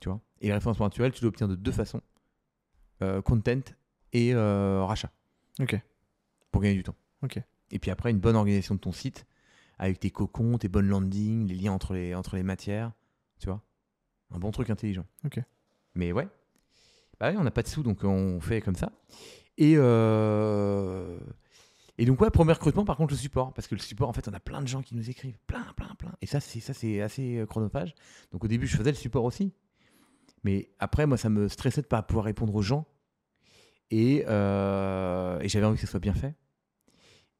Tu 0.00 0.08
vois. 0.08 0.20
Et 0.40 0.48
le 0.48 0.54
référencement 0.54 0.86
naturel, 0.86 1.12
tu 1.12 1.24
l'obtiens 1.24 1.48
de 1.48 1.54
deux 1.56 1.72
façons 1.72 2.00
Euh, 3.02 3.20
content 3.22 3.60
et 4.12 4.34
euh, 4.34 4.84
rachat. 4.84 5.10
Ok. 5.60 5.76
pour 6.52 6.62
gagner 6.62 6.76
du 6.76 6.82
temps. 6.84 6.94
Ok. 7.22 7.40
Et 7.70 7.78
puis 7.78 7.90
après, 7.90 8.10
une 8.10 8.20
bonne 8.20 8.36
organisation 8.36 8.74
de 8.76 8.80
ton 8.80 8.92
site 8.92 9.26
avec 9.78 9.98
tes 9.98 10.10
cocons, 10.10 10.58
tes 10.58 10.68
bonnes 10.68 10.86
landings, 10.88 11.46
les 11.48 11.54
liens 11.56 11.72
entre 11.72 11.94
les, 11.94 12.14
entre 12.14 12.36
les 12.36 12.42
matières. 12.44 12.92
Tu 13.40 13.46
vois 13.48 13.60
Un 14.30 14.38
bon 14.38 14.50
truc 14.52 14.70
intelligent. 14.70 15.04
Ok. 15.24 15.40
Mais 15.94 16.12
ouais. 16.12 16.28
Bah 17.18 17.32
on 17.36 17.42
n'a 17.44 17.50
pas 17.50 17.62
de 17.62 17.68
sous, 17.68 17.82
donc 17.82 18.04
on 18.04 18.40
fait 18.40 18.60
comme 18.60 18.76
ça. 18.76 18.92
Et, 19.58 19.74
euh, 19.76 21.18
et 21.98 22.04
donc, 22.06 22.20
ouais, 22.20 22.30
premier 22.30 22.52
recrutement, 22.52 22.84
par 22.84 22.96
contre, 22.96 23.12
le 23.12 23.18
support. 23.18 23.52
Parce 23.54 23.66
que 23.68 23.74
le 23.76 23.80
support, 23.80 24.08
en 24.08 24.12
fait, 24.12 24.26
on 24.28 24.32
a 24.32 24.40
plein 24.40 24.60
de 24.62 24.66
gens 24.68 24.82
qui 24.82 24.94
nous 24.96 25.08
écrivent. 25.10 25.38
Plein, 25.46 25.64
plein, 25.76 25.94
plein. 25.96 26.12
Et 26.22 26.26
ça, 26.26 26.40
c'est, 26.40 26.58
ça, 26.60 26.74
c'est 26.74 27.00
assez 27.00 27.44
chronophage. 27.48 27.94
Donc, 28.32 28.44
au 28.44 28.48
début, 28.48 28.66
je 28.66 28.76
faisais 28.76 28.90
le 28.90 28.96
support 28.96 29.24
aussi. 29.24 29.52
Mais 30.44 30.68
après, 30.78 31.06
moi, 31.06 31.16
ça 31.16 31.28
me 31.28 31.48
stressait 31.48 31.80
de 31.80 31.86
ne 31.86 31.90
pas 31.90 32.02
pouvoir 32.02 32.24
répondre 32.26 32.54
aux 32.54 32.62
gens. 32.62 32.86
Et, 33.90 34.24
euh, 34.28 35.38
et 35.40 35.48
j'avais 35.48 35.66
envie 35.66 35.76
que 35.76 35.80
ça 35.86 35.90
soit 35.90 36.00
bien 36.00 36.14
fait. 36.14 36.34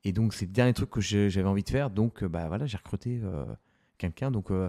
Et 0.04 0.12
donc, 0.12 0.34
c'est 0.34 0.46
le 0.46 0.52
dernier 0.52 0.72
truc 0.74 0.90
que 0.90 1.00
j'avais 1.00 1.42
envie 1.48 1.62
de 1.62 1.70
faire. 1.70 1.90
Donc, 1.90 2.22
euh, 2.22 2.28
bah 2.28 2.46
voilà, 2.48 2.66
j'ai 2.66 2.76
recruté 2.76 3.20
euh, 3.22 3.44
quelqu'un. 3.98 4.30
Donc, 4.30 4.50
euh, 4.50 4.68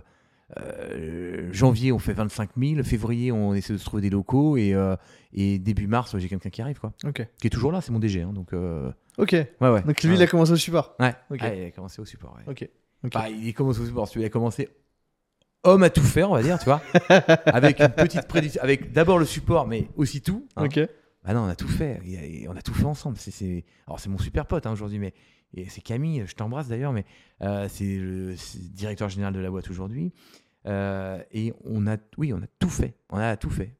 janvier, 1.52 1.92
on 1.92 2.00
fait 2.00 2.14
25 2.14 2.52
000. 2.58 2.84
Février, 2.84 3.32
on 3.32 3.54
essaie 3.54 3.74
de 3.74 3.78
se 3.78 3.86
trouver 3.86 4.02
des 4.02 4.10
locaux. 4.10 4.58
Et, 4.58 4.74
et 5.34 5.60
début 5.60 5.88
mars, 5.88 6.18
j'ai 6.18 6.30
quelqu'un 6.30 6.50
qui 6.50 6.62
arrive, 6.62 6.80
quoi. 6.80 6.94
Qui 7.40 7.48
est 7.48 7.50
toujours 7.50 7.72
là, 7.72 7.82
c'est 7.82 7.92
mon 7.92 8.00
DG. 8.00 8.22
hein, 8.22 8.34
donc, 8.34 8.54
Ok. 9.18 9.32
ouais, 9.32 9.48
ouais. 9.62 9.82
Donc 9.84 10.02
lui, 10.04 10.16
il 10.16 10.22
a 10.22 10.28
commencé 10.28 10.52
au 10.52 10.58
support. 10.58 10.96
Ouais. 11.00 11.14
Ok. 11.30 11.40
Ah, 11.42 11.54
il 11.56 11.66
a 11.66 11.72
commencé 11.72 12.02
au 12.02 12.06
support. 12.06 12.36
ouais. 12.38 12.52
Ok. 12.52 12.70
Ok. 13.04 13.12
Bah, 13.14 13.30
il 13.30 13.48
est 13.48 13.54
commencé 13.54 13.80
au 13.82 13.86
support. 13.86 14.10
Il 14.16 14.24
a 14.26 14.30
commencé 14.30 14.70
homme 15.66 15.84
à 15.84 15.90
tout 15.90 16.02
faire, 16.04 16.32
on 16.32 16.36
va 16.36 16.44
dire, 16.44 16.58
tu 16.60 16.66
vois. 16.66 16.82
avec 17.46 17.80
une 17.80 17.90
petite 17.90 18.28
prédiction. 18.28 18.62
Avec 18.62 18.92
d'abord 18.92 19.18
le 19.20 19.26
support, 19.26 19.68
mais 19.68 19.90
aussi 19.96 20.22
tout. 20.22 20.48
hein. 20.56 20.66
Ok. 20.66 20.80
Ah 21.26 21.34
non, 21.34 21.42
on 21.42 21.48
a 21.48 21.56
tout 21.56 21.68
fait. 21.68 22.00
On 22.48 22.56
a 22.56 22.62
tout 22.62 22.74
fait 22.74 22.86
ensemble. 22.86 23.18
C'est, 23.18 23.66
Alors, 23.88 24.00
c'est 24.00 24.10
mon 24.10 24.18
super 24.20 24.46
pote 24.46 24.66
hein, 24.68 24.72
aujourd'hui, 24.72 25.00
mais 25.00 25.14
c'est 25.70 25.82
Camille, 25.82 26.24
je 26.28 26.36
t'embrasse 26.36 26.68
d'ailleurs, 26.68 26.94
mais 26.94 27.06
euh, 27.42 27.68
c'est 27.70 27.98
le 27.98 28.36
directeur 28.70 29.10
général 29.10 29.34
de 29.34 29.40
la 29.40 29.50
boîte 29.50 29.70
aujourd'hui. 29.70 30.14
Euh, 30.68 31.22
et 31.32 31.54
on 31.64 31.88
a, 31.88 31.98
oui, 32.18 32.32
on 32.34 32.38
a 32.42 32.48
tout 32.60 32.70
fait. 32.70 32.96
On 33.10 33.18
a 33.18 33.36
tout 33.38 33.50
fait. 33.50 33.76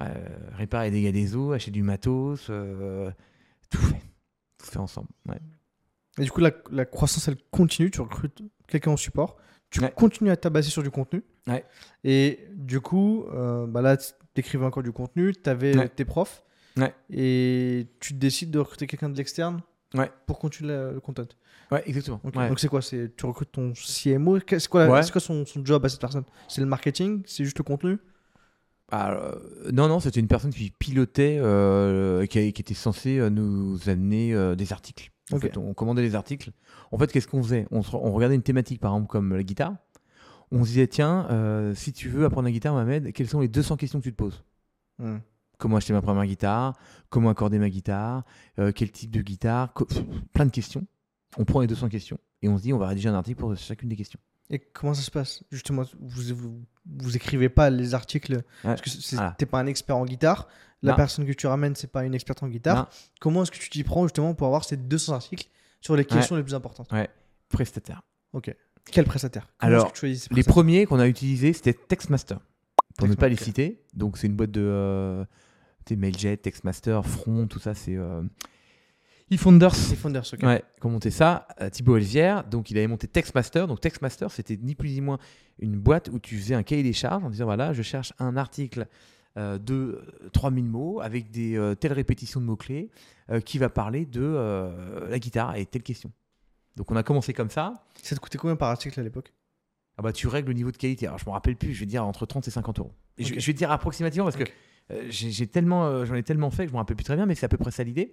Euh, 0.00 0.26
réparer 0.52 0.90
des 0.90 1.02
dégâts 1.02 1.12
des 1.14 1.36
eaux, 1.36 1.52
acheter 1.52 1.70
du 1.70 1.82
matos, 1.82 2.46
tout 3.70 3.78
fait. 3.82 4.02
Tout 4.58 4.66
fait 4.66 4.78
ensemble. 4.78 5.08
Ouais. 5.28 5.38
Et 6.18 6.22
du 6.24 6.30
coup, 6.30 6.40
la, 6.40 6.50
la 6.72 6.84
croissance, 6.84 7.28
elle 7.28 7.36
continue. 7.50 7.90
Tu 7.90 8.00
recrutes 8.00 8.42
quelqu'un 8.66 8.92
au 8.92 8.96
support. 8.96 9.36
Tu 9.74 9.80
Ouais. 9.80 9.92
continues 9.92 10.30
à 10.30 10.36
tabasser 10.36 10.70
sur 10.70 10.84
du 10.84 10.90
contenu. 10.90 11.24
Ouais. 11.48 11.64
Et 12.04 12.46
du 12.54 12.80
coup, 12.80 13.24
euh, 13.34 13.66
bah 13.66 13.82
là, 13.82 13.96
tu 13.96 14.12
écrivais 14.36 14.64
encore 14.64 14.84
du 14.84 14.92
contenu. 14.92 15.32
Tu 15.34 15.50
avais 15.50 15.76
Ouais. 15.76 15.88
tes 15.88 16.04
profs. 16.04 16.44
Et 17.10 17.88
tu 17.98 18.14
décides 18.14 18.50
de 18.52 18.60
recruter 18.60 18.86
quelqu'un 18.86 19.08
de 19.08 19.16
l'externe 19.16 19.62
pour 20.26 20.38
continuer 20.38 20.72
le 20.92 21.00
content. 21.00 21.24
Ouais, 21.72 21.82
exactement. 21.86 22.20
Donc 22.22 22.60
c'est 22.60 22.68
quoi? 22.68 22.82
C'est 22.82 23.16
tu 23.16 23.26
recrutes 23.26 23.50
ton 23.50 23.72
CMO 23.74 24.38
C'est 24.38 24.68
quoi, 24.68 25.02
c'est 25.02 25.10
quoi 25.12 25.20
son, 25.20 25.44
son 25.44 25.64
job 25.64 25.84
à 25.84 25.88
cette 25.88 26.00
personne? 26.00 26.24
C'est 26.48 26.60
le 26.60 26.66
marketing? 26.68 27.22
C'est 27.26 27.42
juste 27.44 27.58
le 27.58 27.64
contenu? 27.64 27.98
Euh, 28.92 29.32
non, 29.72 29.88
non, 29.88 29.98
c'était 29.98 30.20
une 30.20 30.28
personne 30.28 30.52
qui 30.52 30.70
pilotait, 30.70 31.38
euh, 31.40 32.26
qui, 32.26 32.38
a- 32.38 32.52
qui 32.52 32.60
était 32.62 32.74
censée 32.74 33.18
euh, 33.18 33.28
nous 33.30 33.78
amener 33.88 34.34
euh, 34.34 34.54
des 34.54 34.72
articles. 34.72 35.10
En 35.32 35.36
Ok. 35.36 35.42
fait, 35.42 35.56
on 35.56 35.72
commandait 35.74 36.02
les 36.02 36.14
articles. 36.14 36.50
En 36.92 36.98
fait, 36.98 37.10
qu'est-ce 37.10 37.26
qu'on 37.28 37.42
faisait? 37.42 37.66
On, 37.70 37.82
se- 37.82 37.96
on 37.96 38.12
regardait 38.12 38.34
une 38.34 38.42
thématique, 38.42 38.80
par 38.80 38.92
exemple, 38.92 39.08
comme 39.08 39.34
la 39.34 39.42
guitare. 39.42 39.74
On 40.50 40.62
se 40.64 40.68
disait, 40.68 40.86
tiens, 40.86 41.26
euh, 41.30 41.74
si 41.74 41.92
tu 41.92 42.08
veux 42.10 42.24
apprendre 42.26 42.44
la 42.46 42.52
guitare, 42.52 42.74
Mohamed, 42.74 43.12
quelles 43.12 43.28
sont 43.28 43.40
les 43.40 43.48
200 43.48 43.76
questions 43.76 43.98
que 44.00 44.04
tu 44.04 44.12
te 44.12 44.16
poses? 44.16 44.44
Hmm. 44.98 45.18
Comment 45.58 45.76
acheter 45.76 45.92
ma 45.94 46.02
première 46.02 46.26
guitare? 46.26 46.74
Comment 47.08 47.30
accorder 47.30 47.58
ma 47.58 47.70
guitare? 47.70 48.24
Euh, 48.58 48.70
Quel 48.74 48.90
type 48.92 49.10
de 49.10 49.22
guitare? 49.22 49.72
Plein 50.34 50.44
de 50.46 50.50
questions. 50.50 50.84
On 51.38 51.44
prend 51.44 51.60
les 51.60 51.66
200 51.66 51.88
questions 51.88 52.18
et 52.42 52.48
on 52.48 52.58
se 52.58 52.62
dit, 52.62 52.72
on 52.72 52.78
va 52.78 52.88
rédiger 52.88 53.08
un 53.08 53.14
article 53.14 53.38
pour 53.40 53.56
chacune 53.56 53.88
des 53.88 53.96
questions. 53.96 54.20
Et 54.54 54.60
comment 54.72 54.94
ça 54.94 55.02
se 55.02 55.10
passe? 55.10 55.42
Justement, 55.50 55.82
vous, 56.00 56.34
vous, 56.34 56.62
vous 56.86 57.16
écrivez 57.16 57.48
pas 57.48 57.70
les 57.70 57.92
articles 57.94 58.42
parce 58.62 58.80
que 58.80 58.90
Voilà. 59.16 59.34
t'es 59.36 59.46
pas 59.46 59.58
un 59.58 59.66
expert 59.66 59.96
en 59.96 60.04
guitare. 60.04 60.46
La 60.82 60.92
Non. 60.92 60.96
personne 60.96 61.26
que 61.26 61.32
tu 61.32 61.46
ramènes, 61.48 61.74
c'est 61.74 61.90
pas 61.90 62.04
une 62.04 62.14
experte 62.14 62.42
en 62.44 62.48
guitare. 62.48 62.76
Non. 62.76 62.86
Comment 63.20 63.42
est-ce 63.42 63.50
que 63.50 63.56
tu 63.58 63.68
t'y 63.68 63.82
prends 63.82 64.04
justement 64.04 64.34
pour 64.34 64.46
avoir 64.46 64.64
ces 64.64 64.76
200 64.76 65.14
articles 65.14 65.48
sur 65.80 65.96
les 65.96 66.04
questions 66.04 66.36
les 66.36 66.42
plus 66.44 66.54
importantes? 66.54 66.88
Prestataire. 67.48 68.02
Ok. 68.32 68.54
Quel 68.92 69.06
prestataire? 69.06 69.48
Comment 69.58 69.72
Alors, 69.72 69.88
que 69.88 69.94
tu 69.94 70.00
choisis 70.00 70.28
Les 70.30 70.42
premiers 70.44 70.84
qu'on 70.86 70.98
a 71.00 71.08
utilisés, 71.08 71.52
c'était 71.52 71.72
Textmaster. 71.72 72.38
Pour 72.96 73.08
ne 73.08 73.14
pas 73.14 73.28
les 73.28 73.34
Textmaster. 73.34 73.64
citer. 73.72 73.84
Donc, 73.94 74.18
c'est 74.18 74.26
une 74.28 74.36
boîte 74.36 74.50
de. 74.52 74.60
Euh, 74.62 75.24
tu 75.84 75.96
Mailjet, 75.96 76.36
Textmaster, 76.36 77.04
Front, 77.04 77.46
tout 77.48 77.58
ça, 77.58 77.74
c'est. 77.74 77.96
Euh, 77.96 78.22
eFounders. 79.34 79.74
C'est 79.74 79.96
Founders, 79.96 80.24
ok. 80.32 80.42
Ouais, 80.42 80.62
qui 80.80 80.86
ont 80.86 80.90
monté 80.90 81.10
ça. 81.10 81.46
Euh, 81.60 81.70
Thibaut 81.70 81.96
Elzière, 81.96 82.44
donc 82.44 82.70
il 82.70 82.78
avait 82.78 82.86
monté 82.86 83.06
Textmaster. 83.08 83.66
Donc, 83.66 83.80
Textmaster, 83.80 84.30
c'était 84.30 84.56
ni 84.60 84.74
plus 84.74 84.90
ni 84.90 85.00
moins 85.00 85.18
une 85.58 85.76
boîte 85.76 86.08
où 86.12 86.18
tu 86.18 86.36
faisais 86.38 86.54
un 86.54 86.62
cahier 86.62 86.82
des 86.82 86.92
charges 86.92 87.24
en 87.24 87.30
disant 87.30 87.44
voilà, 87.44 87.72
je 87.72 87.82
cherche 87.82 88.12
un 88.18 88.36
article 88.36 88.86
euh, 89.36 89.58
de 89.58 89.74
euh, 90.24 90.28
3000 90.32 90.64
mots 90.64 91.00
avec 91.00 91.30
des 91.30 91.56
euh, 91.56 91.74
telles 91.74 91.92
répétitions 91.92 92.40
de 92.40 92.46
mots-clés 92.46 92.90
euh, 93.30 93.40
qui 93.40 93.58
va 93.58 93.68
parler 93.68 94.06
de 94.06 94.20
euh, 94.22 95.08
la 95.08 95.18
guitare 95.18 95.56
et 95.56 95.66
telle 95.66 95.82
question. 95.82 96.10
Donc, 96.76 96.90
on 96.90 96.96
a 96.96 97.02
commencé 97.02 97.32
comme 97.32 97.50
ça. 97.50 97.84
Ça 98.02 98.14
te 98.16 98.20
coûtait 98.20 98.38
combien 98.38 98.56
par 98.56 98.70
article 98.70 98.98
à 98.98 99.02
l'époque? 99.02 99.32
Ah 99.96 100.02
bah 100.02 100.12
tu 100.12 100.26
règles 100.26 100.48
le 100.48 100.54
niveau 100.54 100.72
de 100.72 100.76
qualité. 100.76 101.06
Alors 101.06 101.18
je 101.20 101.24
me 101.26 101.30
rappelle 101.30 101.54
plus, 101.54 101.72
je 101.72 101.78
vais 101.80 101.86
dire 101.86 102.04
entre 102.04 102.26
30 102.26 102.48
et 102.48 102.50
50 102.50 102.80
euros. 102.80 102.92
Et 103.16 103.22
je- 103.22 103.46
vais 103.46 103.52
dire 103.52 103.70
approximativement 103.70 104.24
parce 104.24 104.34
que 104.36 104.42
euh, 104.90 105.06
j'ai 105.08 105.46
tellement, 105.46 105.86
euh, 105.86 106.04
j'en 106.04 106.16
ai 106.16 106.24
tellement 106.24 106.50
fait 106.50 106.64
que 106.64 106.70
je 106.70 106.72
me 106.72 106.78
rappelle 106.78 106.96
plus 106.96 107.04
très 107.04 107.14
bien, 107.14 107.26
mais 107.26 107.36
c'est 107.36 107.46
à 107.46 107.48
peu 107.48 107.58
près 107.58 107.70
ça 107.70 107.84
l'idée. 107.84 108.12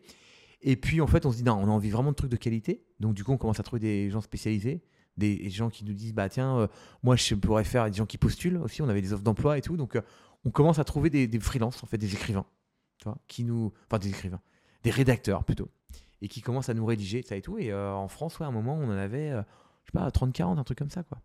Et 0.64 0.76
puis 0.76 1.02
en 1.02 1.08
fait 1.08 1.26
on 1.26 1.32
se 1.32 1.38
dit 1.38 1.44
non, 1.44 1.54
on 1.54 1.66
a 1.68 1.72
envie 1.72 1.90
vraiment 1.90 2.12
de 2.12 2.16
trucs 2.16 2.32
de 2.32 2.38
qualité. 2.38 2.84
Donc 3.00 3.14
du 3.14 3.24
coup 3.24 3.32
on 3.32 3.38
commence 3.38 3.60
à 3.60 3.64
trouver 3.64 3.80
des 3.80 4.10
gens 4.10 4.22
spécialisés, 4.22 4.84
des 5.18 5.50
gens 5.50 5.70
qui 5.70 5.84
nous 5.86 5.94
disent 5.94 6.14
bah 6.14 6.30
tiens 6.30 6.58
euh, 6.60 6.68
moi 7.04 7.16
je 7.16 7.36
pourrais 7.36 7.64
faire 7.64 7.86
des 7.90 7.94
gens 7.98 8.06
qui 8.06 8.18
postulent 8.18 8.58
aussi. 8.58 8.82
On 8.82 8.90
avait 8.90 9.02
des 9.02 9.14
offres 9.14 9.24
d'emploi 9.24 9.58
et 9.58 9.62
tout, 9.62 9.76
donc 9.78 9.96
euh, 9.96 10.02
on 10.46 10.52
commence 10.52 10.80
à 10.80 10.84
trouver 10.84 11.10
des, 11.10 11.28
des 11.28 11.40
freelances 11.40 11.84
en 11.84 11.88
fait, 11.88 11.98
des 11.98 12.14
écrivains, 12.14 12.46
tu 13.00 13.06
vois, 13.06 13.18
qui 13.28 13.44
nous, 13.44 13.72
enfin 13.88 14.00
des 14.00 14.10
écrivains, 14.10 14.42
des 14.84 14.92
rédacteurs 14.92 15.44
plutôt, 15.44 15.70
et 16.22 16.28
qui 16.28 16.42
commencent 16.42 16.70
à 16.70 16.74
nous 16.74 16.86
rédiger 16.86 17.22
ça 17.24 17.36
et 17.36 17.42
tout. 17.42 17.58
Et 17.58 17.72
euh, 17.72 17.92
en 17.94 18.08
France 18.08 18.40
ouais, 18.40 18.46
à 18.46 18.50
un 18.50 18.52
moment 18.54 18.76
on 18.76 18.86
en 18.88 18.98
avait, 18.98 19.30
je 19.32 19.38
sais 19.88 19.92
pas 19.94 20.08
30-40 20.10 20.58
un 20.60 20.64
truc 20.64 20.78
comme 20.78 20.90
ça 20.92 21.04
quoi. 21.04 21.20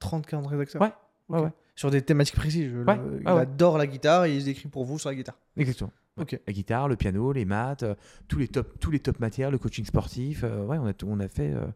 30, 0.00 0.26
40 0.26 0.46
rédacteurs 0.46 0.80
Ouais, 0.82 0.92
ouais, 1.28 1.40
ouais. 1.44 1.52
Sur 1.74 1.90
des 1.90 2.02
thématiques 2.02 2.36
précises. 2.36 2.70
je- 2.70 2.78
Ouais, 2.78 2.96
le- 2.96 3.02
ouais, 3.16 3.20
il 3.22 3.28
adore 3.28 3.78
la 3.78 3.86
guitare 3.86 4.24
et 4.26 4.36
il 4.36 4.48
écrit 4.48 4.68
pour 4.68 4.84
vous 4.84 4.98
sur 4.98 5.08
la 5.08 5.14
guitare. 5.16 5.36
Exactement. 5.56 5.90
Ouais. 6.18 6.22
Ok. 6.34 6.40
La 6.46 6.52
guitare, 6.52 6.88
le 6.88 6.96
piano, 6.96 7.32
les 7.32 7.44
maths, 7.44 7.82
euh, 7.82 7.94
tous 8.28 8.38
les 8.38 8.48
top, 8.48 8.78
tous 8.80 8.90
les 8.90 9.00
top 9.00 9.18
matières, 9.20 9.50
le 9.50 9.58
coaching 9.58 9.84
sportif. 9.84 10.42
euh, 10.44 10.64
ouais, 10.66 10.78
on 10.78 10.86
a, 10.86 10.92
on 11.06 11.20
a 11.20 11.28
fait. 11.28 11.52
euh, 11.54 11.66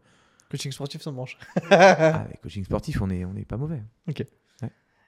Coaching 0.51 0.71
sportif, 0.71 1.01
ça 1.01 1.09
me 1.11 1.15
branche. 1.15 1.37
ah, 1.71 2.27
coaching 2.43 2.63
sportif, 2.63 3.01
on 3.01 3.09
est, 3.09 3.25
on 3.25 3.35
est 3.35 3.45
pas 3.45 3.57
mauvais. 3.57 3.81
Et, 4.07 4.21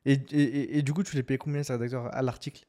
et- 0.05 0.13
et- 0.31 0.77
et 0.77 0.81
du 0.81 0.93
coup, 0.93 1.03
tu 1.03 1.15
les 1.15 1.23
payes 1.23 1.37
combien 1.37 1.61
ces 1.63 1.73
rédacteurs 1.73 2.13
à 2.15 2.21
l'article? 2.21 2.65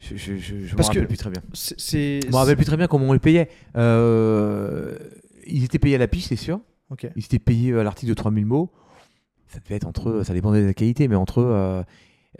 Je, 0.00 0.16
je, 0.16 0.36
je, 0.36 0.58
je 0.66 0.74
me 0.74 0.78
que- 0.80 0.82
rappelle 0.86 1.06
plus 1.06 1.16
très 1.16 1.30
bien. 1.30 1.42
C'est. 1.54 2.20
Je 2.22 2.28
me 2.28 2.34
rappelle 2.36 2.56
plus 2.56 2.66
très 2.66 2.76
bien 2.76 2.86
comment 2.86 3.06
on 3.08 3.12
les 3.14 3.18
payait. 3.18 3.48
Euh, 3.76 4.96
ils 5.46 5.64
étaient 5.64 5.78
payés 5.78 5.94
à 5.94 5.98
la 5.98 6.08
piche, 6.08 6.24
c'est 6.26 6.36
sûr. 6.36 6.60
Ok. 6.90 7.06
Ils 7.16 7.24
étaient 7.24 7.38
payés 7.38 7.74
à 7.74 7.82
l'article 7.82 8.10
de 8.10 8.14
3000 8.14 8.44
mots. 8.46 8.70
Ça 9.48 9.58
devait 9.60 9.76
être 9.76 9.86
entre, 9.86 10.22
ça 10.24 10.34
dépendait 10.34 10.60
de 10.62 10.66
la 10.66 10.74
qualité, 10.74 11.08
mais 11.08 11.16
entre. 11.16 11.38
euh, 11.38 11.82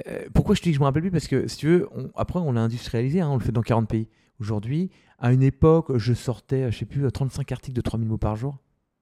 euh, 0.06 0.24
pourquoi 0.34 0.54
je 0.54 0.60
te 0.60 0.64
dis 0.64 0.70
que 0.70 0.76
je 0.76 0.80
me 0.80 0.84
rappelle 0.84 1.02
plus? 1.02 1.10
Parce 1.10 1.26
que 1.28 1.46
si 1.48 1.56
tu 1.58 1.66
veux, 1.68 1.88
on- 1.94 2.10
après 2.16 2.38
on 2.38 2.52
l'a 2.52 2.60
industrialisé, 2.62 3.20
hein, 3.20 3.28
on 3.30 3.36
le 3.36 3.42
fait 3.42 3.52
dans 3.52 3.62
40 3.62 3.88
pays. 3.88 4.08
Aujourd'hui, 4.40 4.90
à 5.18 5.32
une 5.32 5.42
époque, 5.42 5.96
je 5.96 6.12
sortais, 6.12 6.70
je 6.70 6.78
sais 6.78 6.84
plus, 6.84 7.10
35 7.10 7.50
articles 7.52 7.74
de 7.76 7.80
3000 7.80 8.08
mots 8.08 8.18
par 8.18 8.36
jour. 8.36 8.58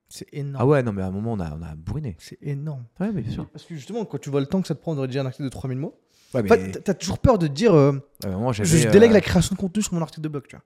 C'est 0.08 0.28
énorme. 0.32 0.56
Ah 0.62 0.66
ouais, 0.66 0.82
non, 0.82 0.92
mais 0.92 1.02
à 1.02 1.06
un 1.06 1.10
moment, 1.10 1.32
on 1.32 1.40
a, 1.40 1.56
on 1.56 1.62
a 1.62 1.74
bourriné. 1.74 2.14
C'est 2.20 2.38
énorme. 2.40 2.84
Ouais, 3.00 3.10
mais 3.12 3.22
bien 3.22 3.32
sûr. 3.32 3.48
Parce 3.50 3.64
que 3.64 3.74
justement, 3.74 4.04
quand 4.04 4.18
tu 4.18 4.30
vois 4.30 4.38
le 4.40 4.46
temps 4.46 4.60
que 4.60 4.68
ça 4.68 4.74
te 4.76 4.80
prend 4.80 4.94
de 4.94 5.00
rédiger 5.00 5.18
un 5.18 5.26
article 5.26 5.44
de 5.44 5.48
3000 5.48 5.78
mots, 5.78 5.98
Ouais, 6.34 6.42
en 6.42 6.46
fait, 6.46 6.82
t'as- 6.82 6.94
toujours 6.94 7.18
peur 7.20 7.38
de 7.38 7.46
te 7.46 7.52
dire 7.52 7.74
euh, 7.74 7.92
moment, 8.24 8.52
je, 8.52 8.64
je 8.64 8.88
délègue 8.88 9.10
euh, 9.10 9.14
la 9.14 9.20
création 9.20 9.54
de 9.54 9.60
contenu 9.60 9.82
sur 9.82 9.94
mon 9.94 10.02
article 10.02 10.22
de 10.22 10.28
blog, 10.28 10.44
tu 10.48 10.56
vois. 10.56 10.64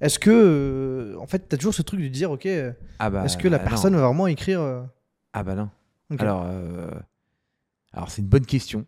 Est-ce 0.00 0.18
que, 0.18 0.30
euh, 0.30 1.16
en 1.20 1.26
fait, 1.26 1.48
t'as 1.48 1.56
toujours 1.56 1.74
ce 1.74 1.82
truc 1.82 2.00
de 2.00 2.08
dire, 2.08 2.30
ok, 2.30 2.48
ah 2.98 3.10
bah, 3.10 3.24
est-ce 3.24 3.36
que 3.36 3.46
la 3.48 3.58
non. 3.58 3.64
personne 3.64 3.94
va 3.94 4.06
vraiment 4.06 4.26
écrire 4.28 4.88
Ah 5.32 5.42
bah 5.44 5.54
non. 5.54 5.70
Alors, 6.18 6.46
alors 7.92 8.10
c'est 8.10 8.22
une 8.22 8.28
bonne 8.28 8.46
question. 8.46 8.86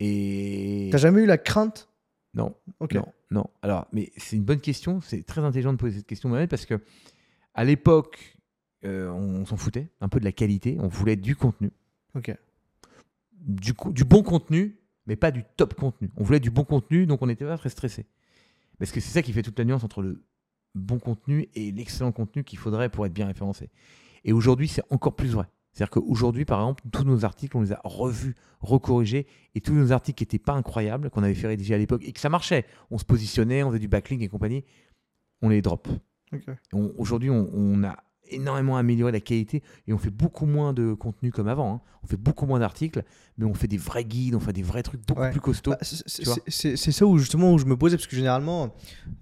Et. 0.00 0.88
T'as 0.92 0.98
jamais 0.98 1.22
eu 1.22 1.26
la 1.26 1.38
crainte? 1.38 1.88
Non, 2.34 2.54
Ok. 2.80 2.94
non, 2.94 3.06
non. 3.30 3.46
Alors, 3.62 3.86
mais 3.92 4.12
c'est 4.16 4.36
une 4.36 4.44
bonne 4.44 4.60
question. 4.60 5.00
C'est 5.00 5.22
très 5.24 5.40
intelligent 5.40 5.72
de 5.72 5.78
poser 5.78 5.98
cette 5.98 6.06
question, 6.06 6.28
Mohamed, 6.28 6.48
parce 6.50 6.66
que 6.66 6.80
à 7.54 7.64
l'époque, 7.64 8.38
euh, 8.84 9.10
on, 9.10 9.44
s'en 9.44 9.56
foutait 9.56 9.88
un 10.00 10.08
peu 10.08 10.20
de 10.20 10.24
la 10.24 10.32
qualité. 10.32 10.76
On 10.80 10.88
voulait 10.88 11.16
du 11.16 11.34
contenu, 11.34 11.70
Ok. 12.14 12.36
du, 13.40 13.72
du 13.90 14.04
bon 14.04 14.22
contenu, 14.22 14.78
mais 15.06 15.16
pas 15.16 15.30
du 15.30 15.42
top 15.56 15.74
contenu. 15.74 16.10
On 16.16 16.22
voulait 16.22 16.38
du 16.40 16.50
bon 16.50 16.64
contenu, 16.64 17.06
donc 17.06 17.22
on 17.22 17.26
n'était 17.26 17.44
pas 17.46 17.58
très 17.58 17.70
stressé. 17.70 18.06
Parce 18.78 18.92
que 18.92 19.00
c'est 19.00 19.10
ça 19.10 19.22
qui 19.22 19.32
fait 19.32 19.42
toute 19.42 19.58
la 19.58 19.64
nuance 19.64 19.82
entre 19.82 20.02
le 20.02 20.22
bon 20.76 20.98
contenu 21.00 21.48
et 21.56 21.72
l'excellent 21.72 22.12
contenu 22.12 22.44
qu'il 22.44 22.58
faudrait 22.58 22.88
pour 22.90 23.04
être 23.06 23.12
bien 23.12 23.26
référencé. 23.26 23.70
Et 24.24 24.32
aujourd'hui, 24.32 24.68
c'est 24.68 24.82
encore 24.90 25.16
plus 25.16 25.30
vrai. 25.32 25.46
C'est-à-dire 25.78 25.90
qu'aujourd'hui, 25.90 26.44
par 26.44 26.58
exemple, 26.60 26.82
tous 26.90 27.04
nos 27.04 27.24
articles, 27.24 27.56
on 27.56 27.60
les 27.60 27.70
a 27.72 27.80
revus, 27.84 28.34
recorrigés, 28.60 29.28
et 29.54 29.60
tous 29.60 29.72
nos 29.74 29.92
articles 29.92 30.16
qui 30.18 30.24
n'étaient 30.24 30.44
pas 30.44 30.54
incroyables, 30.54 31.08
qu'on 31.10 31.22
avait 31.22 31.34
fait 31.36 31.46
rédiger 31.46 31.72
à 31.74 31.78
l'époque, 31.78 32.02
et 32.04 32.10
que 32.12 32.18
ça 32.18 32.28
marchait, 32.28 32.64
on 32.90 32.98
se 32.98 33.04
positionnait, 33.04 33.62
on 33.62 33.68
faisait 33.68 33.78
du 33.78 33.86
backlink 33.86 34.20
et 34.22 34.26
compagnie, 34.28 34.64
on 35.40 35.50
les 35.50 35.62
drop. 35.62 35.86
Aujourd'hui, 36.96 37.30
on, 37.30 37.48
on 37.54 37.84
a 37.84 37.96
énormément 38.30 38.76
amélioré 38.76 39.12
la 39.12 39.20
qualité 39.20 39.62
et 39.86 39.92
on 39.94 39.98
fait 39.98 40.10
beaucoup 40.10 40.44
moins 40.44 40.72
de 40.74 40.92
contenu 40.94 41.30
comme 41.30 41.46
avant. 41.48 41.74
hein. 41.74 41.80
On 42.02 42.06
fait 42.08 42.16
beaucoup 42.18 42.44
moins 42.44 42.58
d'articles, 42.58 43.02
mais 43.38 43.44
on 43.46 43.54
fait 43.54 43.68
des 43.68 43.78
vrais 43.78 44.04
guides, 44.04 44.34
on 44.34 44.40
fait 44.40 44.52
des 44.52 44.62
vrais 44.62 44.82
trucs 44.82 45.06
beaucoup 45.06 45.20
Ouais. 45.22 45.30
plus 45.30 45.40
costauds. 45.40 45.70
Bah, 45.70 45.78
c'est- 45.80 46.76
ça 46.76 47.06
où 47.06 47.16
justement 47.18 47.52
où 47.54 47.58
je 47.58 47.64
me 47.66 47.76
posais 47.76 47.96
parce 47.96 48.06
que 48.08 48.16
généralement 48.16 48.74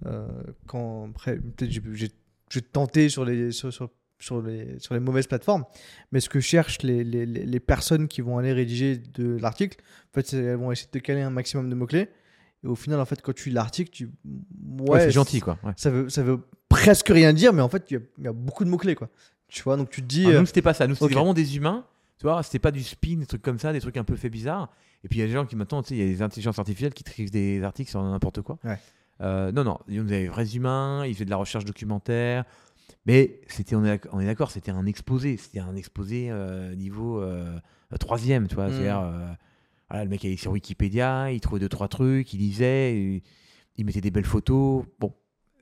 euh, 0.07 0.27
quand 0.65 1.09
après 1.11 1.37
peut-être 1.37 1.71
j'ai- 1.71 2.61
tenté 2.73 3.09
sur 3.09 3.23
les 3.25 3.51
sur, 3.51 3.71
sur, 3.71 3.89
sur 4.19 4.41
les 4.41 4.79
sur 4.79 4.93
les 4.93 4.99
mauvaises 4.99 5.27
plateformes 5.27 5.63
mais 6.11 6.19
ce 6.19 6.29
que 6.29 6.39
cherchent 6.39 6.81
les, 6.83 7.03
les, 7.03 7.25
les- 7.25 7.59
personnes 7.59 8.07
qui 8.07 8.21
vont 8.21 8.37
aller 8.37 8.51
rédiger 8.53 8.97
de 8.97 9.37
l'article 9.39 9.77
en 10.11 10.13
fait 10.21 10.33
elles 10.33 10.55
vont 10.55 10.71
essayer 10.71 10.89
de 10.91 10.99
caler 10.99 11.21
un 11.21 11.29
maximum 11.29 11.69
de 11.69 11.75
mots 11.75 11.85
clés 11.85 12.09
et 12.63 12.67
au 12.67 12.75
final 12.75 12.99
en 12.99 13.05
fait 13.05 13.21
quand 13.21 13.33
tu 13.35 13.49
lis 13.49 13.55
l'article 13.55 13.91
tu 13.91 14.05
ouais, 14.05 14.89
Ouais, 14.89 14.99
c'est 15.01 15.11
gentil, 15.11 15.39
quoi. 15.39 15.57
ouais. 15.63 15.73
ça 15.75 15.89
veut 15.89 16.09
ça 16.09 16.23
veut 16.23 16.39
presque 16.69 17.09
rien 17.09 17.31
dire 17.33 17.53
mais 17.53 17.61
en 17.61 17.69
fait 17.69 17.89
il 17.91 18.01
y 18.19 18.23
y, 18.23 18.27
a 18.27 18.33
beaucoup 18.33 18.65
de 18.65 18.69
mots 18.69 18.77
clés 18.77 18.95
quoi 18.95 19.09
tu 19.47 19.61
vois 19.63 19.77
donc 19.77 19.89
tu 19.89 20.01
te 20.01 20.07
dis 20.07 20.25
Ah, 20.27 20.29
euh, 20.31 20.39
nous, 20.41 20.45
c'était 20.45 20.61
pas 20.61 20.73
ça. 20.73 20.87
Nous, 20.87 20.95
c'était 20.95 21.13
vraiment 21.13 21.33
des 21.33 21.55
humains. 21.55 21.85
Tu 22.17 22.23
vois, 22.23 22.43
c'était 22.43 22.59
pas 22.59 22.71
du 22.71 22.83
spin, 22.83 23.15
des 23.15 23.25
trucs 23.25 23.41
comme 23.41 23.59
ça, 23.59 23.71
des 23.71 23.79
trucs 23.79 23.95
un 23.95 24.03
peu 24.03 24.17
fait 24.17 24.29
bizarres. 24.29 24.69
Et 25.05 25.07
puis 25.07 25.19
il 25.19 25.21
y 25.21 25.23
a 25.23 25.27
des 25.27 25.31
gens 25.31 25.45
qui 25.45 25.55
maintenant, 25.55 25.81
tu 25.81 25.87
sais, 25.89 25.95
il 25.95 25.99
y 25.99 26.03
a 26.03 26.05
des 26.13 26.21
intelligences 26.21 26.59
artificielles 26.59 26.93
qui 26.93 27.03
écrivent 27.07 27.31
des 27.31 27.63
articles 27.63 27.89
sur 27.89 28.03
n'importe 28.03 28.41
quoi. 28.41 28.57
Ouais. 28.65 28.77
Euh, 29.21 29.53
non, 29.53 29.63
non, 29.63 29.79
nous, 29.87 30.01
on 30.03 30.05
avait 30.05 30.23
des 30.23 30.27
vrais 30.27 30.53
humains, 30.53 31.05
ils 31.05 31.13
faisaient 31.13 31.23
de 31.23 31.29
la 31.29 31.37
recherche 31.37 31.63
documentaire. 31.63 32.43
Mais 33.05 33.41
c'était, 33.47 33.75
on 33.75 33.83
est, 33.85 34.25
d'accord, 34.25 34.51
c'était 34.51 34.71
un 34.71 34.85
exposé. 34.85 35.37
C'était 35.37 35.59
un 35.59 35.75
exposé 35.75 36.27
euh, 36.29 36.75
niveau 36.75 37.21
euh, 37.21 37.57
troisième, 37.99 38.47
tu 38.47 38.55
vois. 38.55 38.67
Mm. 38.67 38.71
C'est-à-dire, 38.71 38.99
euh, 38.99 39.27
voilà, 39.89 40.03
le 40.03 40.09
mec 40.09 40.23
allait 40.25 40.37
sur 40.37 40.51
Wikipédia, 40.51 41.31
il 41.31 41.39
trouvait 41.39 41.59
deux, 41.61 41.69
trois 41.69 41.87
trucs, 41.87 42.33
il 42.33 42.39
lisait, 42.39 42.97
il, 42.99 43.21
il 43.77 43.85
mettait 43.85 44.01
des 44.01 44.11
belles 44.11 44.25
photos. 44.25 44.85
Bon, 44.99 45.13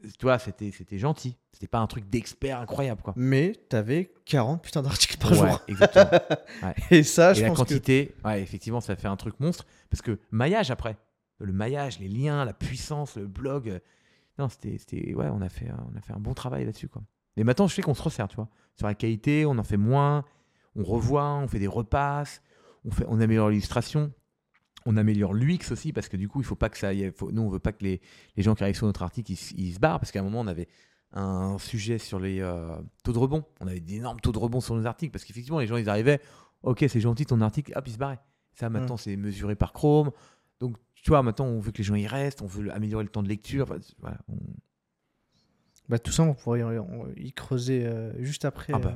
tu 0.01 0.23
vois, 0.23 0.39
c'était, 0.39 0.71
c'était 0.71 0.97
gentil. 0.97 1.37
C'était 1.51 1.67
pas 1.67 1.79
un 1.79 1.87
truc 1.87 2.09
d'expert 2.09 2.59
incroyable, 2.59 3.01
quoi. 3.01 3.13
mais 3.15 3.53
t'avais 3.69 4.11
40 4.25 4.61
putains 4.61 4.81
d'articles 4.81 5.17
par 5.17 5.31
Ouais, 5.31 5.37
jour 5.37 5.61
exactement. 5.69 6.09
et 6.91 7.01
ça 7.03 7.31
Et 7.31 7.35
je 7.35 7.41
la 7.43 7.47
pense 7.47 7.57
que 7.59 7.63
quantité, 7.63 8.13
ouais, 8.25 8.41
effectivement, 8.41 8.81
ça 8.81 8.95
fait 8.97 9.07
un 9.07 9.15
truc 9.15 9.39
monstre. 9.39 9.65
Parce 9.89 10.01
que 10.01 10.19
maillage 10.31 10.69
après, 10.69 10.97
le 11.39 11.53
maillage, 11.53 11.99
les 11.99 12.09
liens, 12.09 12.43
la 12.43 12.53
puissance, 12.53 13.15
le 13.15 13.27
blog. 13.27 13.69
euh, 13.69 13.79
non, 14.37 14.49
c'était, 14.49 14.77
c'était, 14.77 15.13
ouais, 15.13 15.27
on 15.31 15.39
a 15.41 15.47
fait, 15.47 15.69
un- 15.69 15.87
on 15.93 15.97
a 15.97 16.01
fait 16.01 16.11
un 16.11 16.19
bon 16.19 16.33
travail 16.33 16.65
là-dessus, 16.65 16.89
quoi. 16.89 17.03
Mais 17.37 17.43
maintenant, 17.43 17.67
je 17.67 17.75
sais 17.75 17.81
qu'on 17.81 17.93
se 17.93 18.01
resserre, 18.03 18.27
tu 18.27 18.35
vois. 18.35 18.49
Sur 18.75 18.87
la 18.87 18.95
qualité, 18.95 19.45
on 19.45 19.57
en 19.57 19.63
fait 19.63 19.77
moins, 19.77 20.23
on 20.75 20.83
revoit, 20.83 21.35
on 21.35 21.47
fait 21.47 21.59
des 21.59 21.67
repasses, 21.67 22.41
on 22.85 22.91
fait, 22.91 23.05
on 23.07 23.19
améliore 23.19 23.49
l'illustration. 23.49 24.11
On 24.85 24.97
améliore 24.97 25.33
l'UX 25.33 25.71
aussi 25.71 25.91
parce 25.93 26.07
que 26.09 26.15
du 26.17 26.27
coup, 26.27 26.41
il 26.41 26.45
faut 26.45 26.55
pas 26.55 26.69
que 26.69 26.77
ça. 26.77 26.89
aille- 26.89 27.11
faut- 27.15 27.31
nous, 27.31 27.41
on 27.41 27.49
veut 27.49 27.59
pas 27.59 27.71
que 27.71 27.83
les, 27.83 28.01
les 28.37 28.43
gens 28.43 28.53
qui 28.53 28.61
arrivent 28.63 28.75
sur 28.75 28.85
notre 28.85 29.01
article 29.01 29.31
ils, 29.31 29.39
ils 29.57 29.73
se 29.73 29.79
barrent 29.79 29.99
parce 29.99 30.11
qu'à 30.11 30.19
un 30.19 30.23
moment, 30.23 30.41
on 30.41 30.47
avait 30.47 30.67
un 31.13 31.57
sujet 31.57 31.97
sur 31.97 32.19
les 32.19 32.39
euh, 32.41 32.75
taux 33.03 33.11
de 33.13 33.17
rebond. 33.17 33.43
On 33.61 33.67
avait 33.67 33.79
d'énormes 33.79 34.19
taux 34.19 34.31
de 34.31 34.37
rebond 34.37 34.59
sur 34.61 34.75
nos 34.75 34.85
articles 34.85 35.11
parce 35.11 35.23
qu'effectivement, 35.25 35.59
les 35.59 35.65
gens, 35.67 35.77
ils 35.77 35.89
arrivaient, 35.89 36.19
ok, 36.61 36.85
c'est 36.87 36.99
gentil 36.99 37.25
ton 37.25 37.41
article, 37.41 37.71
hop, 37.75 37.87
ils 37.87 37.93
se 37.93 37.97
barraient. 37.97 38.19
Ça, 38.53 38.69
maintenant, 38.69 38.95
c'est 38.97 39.15
mesuré 39.15 39.55
par 39.55 39.73
Chrome. 39.73 40.11
Donc, 40.59 40.77
tu 40.93 41.09
vois, 41.09 41.23
maintenant, 41.23 41.45
on 41.45 41.59
veut 41.59 41.71
que 41.71 41.79
les 41.79 41.83
gens 41.83 41.95
y 41.95 42.05
restent, 42.05 42.41
on 42.43 42.47
veut 42.47 42.71
améliorer 42.71 43.03
le 43.03 43.09
temps 43.09 43.23
de 43.23 43.27
lecture. 43.27 43.63
Enfin, 43.63 43.79
voilà, 43.99 44.17
on- 44.29 44.37
Bah, 45.87 45.99
tout 45.99 46.11
ça, 46.11 46.23
on 46.23 46.33
pourrait 46.33 46.61
y, 46.61 47.27
y 47.27 47.31
creuser 47.31 47.85
euh, 47.85 48.11
juste 48.19 48.43
après. 48.45 48.73
Ah 48.75 48.79
bah, 48.79 48.95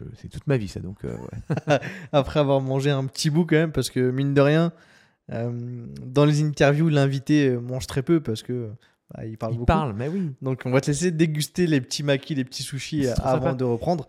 euh, 0.00 0.04
c'est 0.16 0.28
toute 0.28 0.46
ma 0.46 0.56
vie, 0.56 0.68
ça. 0.68 0.80
Donc, 0.80 1.04
euh, 1.04 1.14
ouais. 1.68 1.78
après 2.12 2.40
avoir 2.40 2.60
mangé 2.60 2.90
un 2.90 3.04
petit 3.04 3.28
bout 3.30 3.44
quand 3.44 3.56
même, 3.56 3.72
parce 3.72 3.90
que 3.90 4.10
mine 4.10 4.34
de 4.34 4.40
rien, 4.40 4.72
dans 5.30 6.24
les 6.24 6.42
interviews, 6.42 6.88
l'invité 6.88 7.50
mange 7.50 7.86
très 7.86 8.02
peu 8.02 8.20
parce 8.20 8.42
que 8.42 8.70
bah, 9.14 9.24
il 9.26 9.38
parle 9.38 9.52
il 9.52 9.58
beaucoup. 9.58 9.66
parle, 9.66 9.92
mais 9.92 10.08
oui. 10.08 10.32
Donc 10.42 10.62
on 10.64 10.72
va 10.72 10.80
te 10.80 10.88
laisser 10.88 11.12
déguster 11.12 11.68
les 11.68 11.80
petits 11.80 12.02
maquis, 12.02 12.34
les 12.34 12.44
petits 12.44 12.64
sushis 12.64 13.06
avant 13.06 13.44
sympa. 13.44 13.54
de 13.54 13.64
reprendre. 13.64 14.08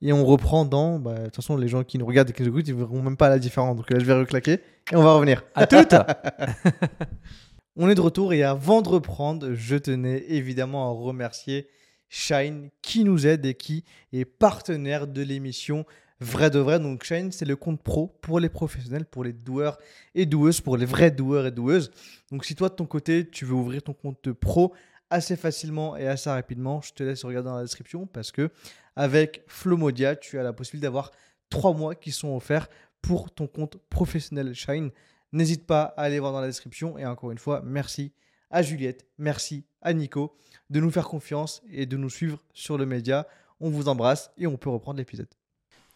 Et 0.00 0.12
on 0.12 0.24
reprend 0.24 0.64
dans. 0.64 0.98
bah, 0.98 1.14
De 1.14 1.24
toute 1.26 1.36
façon, 1.36 1.56
les 1.56 1.68
gens 1.68 1.84
qui 1.84 1.98
nous 1.98 2.06
regardent 2.06 2.30
et 2.30 2.32
qui 2.32 2.42
nous 2.42 2.48
écoutent, 2.48 2.66
ils 2.68 2.74
verront 2.74 3.02
même 3.02 3.16
pas 3.18 3.28
la 3.28 3.38
différence. 3.38 3.76
Donc 3.76 3.90
là, 3.90 3.98
je 3.98 4.04
vais 4.04 4.14
reclaquer 4.14 4.60
et 4.90 4.96
on 4.96 5.02
va 5.02 5.12
revenir. 5.14 5.44
À 5.54 5.66
toutes 5.66 5.94
On 7.74 7.88
est 7.88 7.94
de 7.94 8.02
retour 8.02 8.34
et 8.34 8.42
avant 8.42 8.82
de 8.82 8.90
reprendre, 8.90 9.54
je 9.54 9.76
tenais 9.76 10.24
évidemment 10.28 10.90
à 10.90 10.92
remercier 10.92 11.68
Shine 12.10 12.68
qui 12.82 13.02
nous 13.02 13.26
aide 13.26 13.46
et 13.46 13.54
qui 13.54 13.84
est 14.12 14.26
partenaire 14.26 15.06
de 15.06 15.22
l'émission 15.22 15.86
Vrai 16.20 16.50
de 16.50 16.58
Vrai. 16.58 16.80
Donc 16.80 17.02
Shine, 17.02 17.32
c'est 17.32 17.46
le 17.46 17.56
compte 17.56 17.82
pro 17.82 18.08
pour 18.20 18.40
les 18.40 18.50
professionnels, 18.50 19.06
pour 19.06 19.24
les 19.24 19.32
doueurs 19.32 19.78
et 20.14 20.26
doueuses, 20.26 20.60
pour 20.60 20.76
les 20.76 20.84
vrais 20.84 21.10
doueurs 21.10 21.46
et 21.46 21.50
doueuses. 21.50 21.90
Donc 22.30 22.44
si 22.44 22.54
toi 22.54 22.68
de 22.68 22.74
ton 22.74 22.84
côté, 22.84 23.26
tu 23.26 23.46
veux 23.46 23.54
ouvrir 23.54 23.82
ton 23.82 23.94
compte 23.94 24.30
pro 24.32 24.74
assez 25.08 25.34
facilement 25.36 25.96
et 25.96 26.06
assez 26.06 26.28
rapidement, 26.28 26.82
je 26.82 26.92
te 26.92 27.02
laisse 27.02 27.24
regarder 27.24 27.48
dans 27.48 27.56
la 27.56 27.62
description 27.62 28.06
parce 28.06 28.32
que 28.32 28.50
avec 28.96 29.44
Flomodia, 29.46 30.14
tu 30.14 30.38
as 30.38 30.42
la 30.42 30.52
possibilité 30.52 30.88
d'avoir 30.88 31.10
trois 31.48 31.72
mois 31.72 31.94
qui 31.94 32.12
sont 32.12 32.36
offerts 32.36 32.68
pour 33.00 33.30
ton 33.30 33.46
compte 33.46 33.78
professionnel 33.88 34.54
Shine. 34.54 34.90
N'hésite 35.32 35.66
pas 35.66 35.94
à 35.96 36.02
aller 36.02 36.18
voir 36.20 36.32
dans 36.32 36.40
la 36.40 36.46
description. 36.46 36.98
Et 36.98 37.06
encore 37.06 37.30
une 37.32 37.38
fois, 37.38 37.62
merci 37.64 38.12
à 38.50 38.62
Juliette, 38.62 39.06
merci 39.18 39.64
à 39.80 39.92
Nico 39.94 40.36
de 40.70 40.80
nous 40.80 40.90
faire 40.90 41.08
confiance 41.08 41.62
et 41.70 41.86
de 41.86 41.96
nous 41.96 42.10
suivre 42.10 42.38
sur 42.52 42.76
le 42.78 42.84
média. 42.86 43.26
On 43.60 43.70
vous 43.70 43.88
embrasse 43.88 44.30
et 44.36 44.46
on 44.46 44.56
peut 44.56 44.70
reprendre 44.70 44.98
l'épisode. 44.98 45.28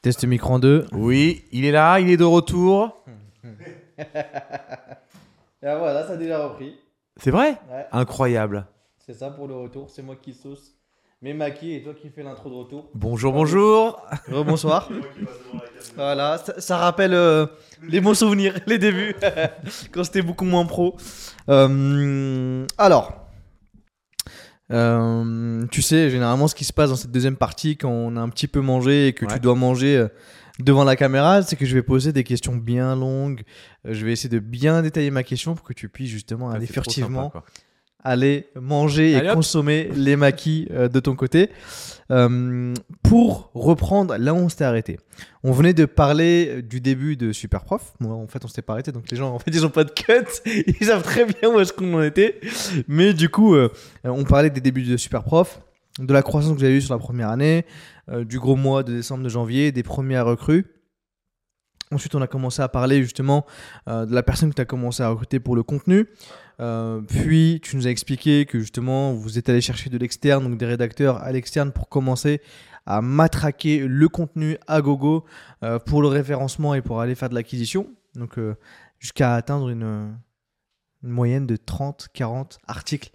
Test 0.03 0.25
micro 0.25 0.55
en 0.55 0.59
2. 0.59 0.87
Oui, 0.93 1.45
il 1.53 1.65
est 1.65 1.71
là, 1.73 1.99
il 2.01 2.09
est 2.11 2.17
de 2.17 2.25
retour. 2.25 3.05
Et 3.99 4.05
voilà, 5.63 6.07
ça 6.07 6.13
a 6.13 6.17
déjà 6.17 6.47
repris. 6.47 6.79
C'est 7.17 7.31
vrai? 7.31 7.59
Ouais, 7.71 7.87
Incroyable. 7.93 8.67
c'est 8.99 9.15
ça 9.15 9.31
pour 9.31 9.49
le 9.49 9.55
retour. 9.55 9.91
C'est 9.91 10.03
moi 10.03 10.17
qui 10.17 10.35
sauce 10.35 10.76
mes 11.23 11.33
maquis 11.35 11.75
et 11.75 11.83
toi 11.83 11.95
qui 11.95 12.11
fais 12.11 12.23
l'intro 12.23 12.51
de 12.51 12.55
retour. 12.55 12.91
Bonjour, 12.95 13.33
bonjour. 13.33 14.07
Bonsoir. 14.29 14.89
Voilà, 15.95 16.37
ça, 16.39 16.61
ça 16.61 16.77
rappelle 16.79 17.15
euh, 17.15 17.47
les 17.89 18.01
bons 18.01 18.13
souvenirs, 18.15 18.59
les 18.67 18.77
débuts, 18.79 19.15
quand 19.93 20.05
c'était 20.05 20.21
beaucoup 20.21 20.45
moins 20.45 20.67
pro. 20.67 20.97
Euh, 21.49 22.67
alors, 22.77 23.29
euh, 24.73 25.65
tu 25.71 25.81
sais, 25.81 26.11
généralement, 26.11 26.49
ce 26.49 26.55
qui 26.55 26.65
se 26.65 26.73
passe 26.73 26.91
dans 26.91 26.97
cette 26.97 27.13
deuxième 27.13 27.37
partie, 27.37 27.77
quand 27.79 27.89
on 27.89 28.17
a 28.17 28.21
un 28.21 28.29
petit 28.29 28.49
peu 28.49 28.61
mangé 28.61 29.09
et 29.09 29.13
que 29.13 29.25
Ouais. 29.27 29.35
tu 29.35 29.41
dois 29.41 29.55
manger 29.55 29.97
euh, 29.97 30.09
devant 30.59 30.85
la 30.85 30.97
caméra, 30.97 31.41
c'est 31.43 31.57
que 31.57 31.65
je 31.67 31.75
vais 31.75 31.83
poser 31.83 32.13
des 32.13 32.25
questions 32.25 32.57
bien 32.57 32.95
longues. 32.97 33.43
Je 33.85 34.05
vais 34.05 34.13
essayer 34.13 34.29
de 34.31 34.41
bien 34.41 34.83
détailler 34.83 35.11
ma 35.11 35.23
question 35.23 35.55
pour 35.55 35.65
que 35.67 35.73
tu 35.73 35.89
puisses 35.89 36.11
justement 36.11 36.51
Ah, 36.51 36.57
aller 36.57 36.67
furtivement 36.67 37.31
sympa. 37.31 37.45
Aller 38.03 38.49
manger 38.61 39.13
et 39.13 39.29
hop. 39.29 39.35
consommer 39.35 39.91
les 39.95 40.17
maquis 40.17 40.69
euh, 40.71 40.89
de 40.89 41.01
ton 41.01 41.17
côté. 41.17 41.51
Euh, 42.13 42.73
pour 43.03 43.51
reprendre 43.55 44.17
là 44.17 44.33
où 44.33 44.37
on 44.37 44.49
s'était 44.49 44.65
arrêté, 44.65 45.01
on 45.43 45.51
venait 45.51 45.75
de 45.75 45.87
parler 45.87 46.49
euh, 46.49 46.63
du 46.63 46.81
début 46.81 47.17
de 47.17 47.33
Super 47.33 47.65
Prof. 47.65 47.95
En 48.01 48.27
fait, 48.29 48.45
on 48.45 48.49
s'était 48.49 48.63
pas 48.63 48.75
arrêté, 48.75 48.93
donc 48.93 49.11
les 49.11 49.17
gens, 49.17 49.35
en 49.35 49.39
fait, 49.41 49.51
ils 49.51 49.67
ont 49.67 49.71
pas 49.71 49.83
de 49.83 49.91
cut. 49.91 50.13
Ils 50.81 50.87
savent 50.87 51.03
très 51.03 51.25
bien 51.25 51.51
où 51.51 51.59
est-ce 51.59 51.73
qu'on 51.73 51.95
en 51.95 52.03
était. 52.03 52.41
Mais 52.87 53.13
du 53.13 53.29
coup, 53.29 53.57
euh, 53.57 53.71
on 54.05 54.25
parlait 54.25 54.51
des 54.51 54.61
débuts 54.61 54.85
de 54.85 54.97
Super 54.97 55.25
Prof, 55.25 55.61
de 55.99 56.13
la 56.13 56.23
croissance 56.23 56.57
que 56.57 56.65
avez 56.65 56.77
eue 56.77 56.81
sur 56.81 56.95
la 56.95 57.01
première 57.01 57.31
année, 57.31 57.65
du 58.09 58.39
gros 58.39 58.55
mois 58.55 58.85
de 58.85 58.93
décembre, 58.93 59.25
de 59.25 59.29
janvier, 59.29 59.73
des 59.73 59.83
premières 59.83 60.27
recrues. 60.27 60.67
Ensuite, 61.93 62.15
on 62.15 62.23
a 62.23 62.27
commencé 62.29 62.63
à 62.63 62.69
parler 62.69 63.03
justement 63.03 63.47
de 63.89 64.15
la 64.15 64.23
personne 64.23 64.51
que 64.51 64.55
tu 64.55 64.63
as 64.63 64.67
commencé 64.67 65.03
à 65.03 65.09
recruter 65.09 65.41
pour 65.41 65.57
le 65.57 65.63
contenu. 65.63 66.07
Euh, 66.61 67.01
puis, 67.01 67.61
tu 67.63 67.77
nous 67.77 67.87
as 67.87 67.91
expliqué 67.91 68.47
que 68.47 68.59
justement, 68.61 69.13
vous 69.13 69.39
êtes 69.39 69.49
allé 69.49 69.61
chercher 69.61 69.91
de 69.91 69.99
l'externe, 69.99 70.45
donc 70.45 70.59
des 70.59 70.67
rédacteurs 70.67 71.19
à 71.19 71.33
l'externe 71.33 71.73
pour 71.73 71.89
commencer 71.89 72.41
à 72.87 73.03
matraquer 73.03 73.81
le 73.87 74.09
contenu 74.09 74.57
à 74.67 74.81
gogo 74.81 75.25
euh, 75.63 75.79
pour 75.79 76.03
le 76.03 76.09
référencement 76.09 76.75
et 76.75 76.83
pour 76.83 77.01
aller 77.01 77.15
faire 77.15 77.29
de 77.29 77.35
l'acquisition. 77.35 77.89
Donc, 78.15 78.39
euh, 78.39 78.55
jusqu'à 79.01 79.35
atteindre 79.35 79.69
une, 79.69 80.15
une 81.03 81.11
moyenne 81.11 81.47
de 81.47 81.57
30-40 81.57 82.59
articles 82.67 83.11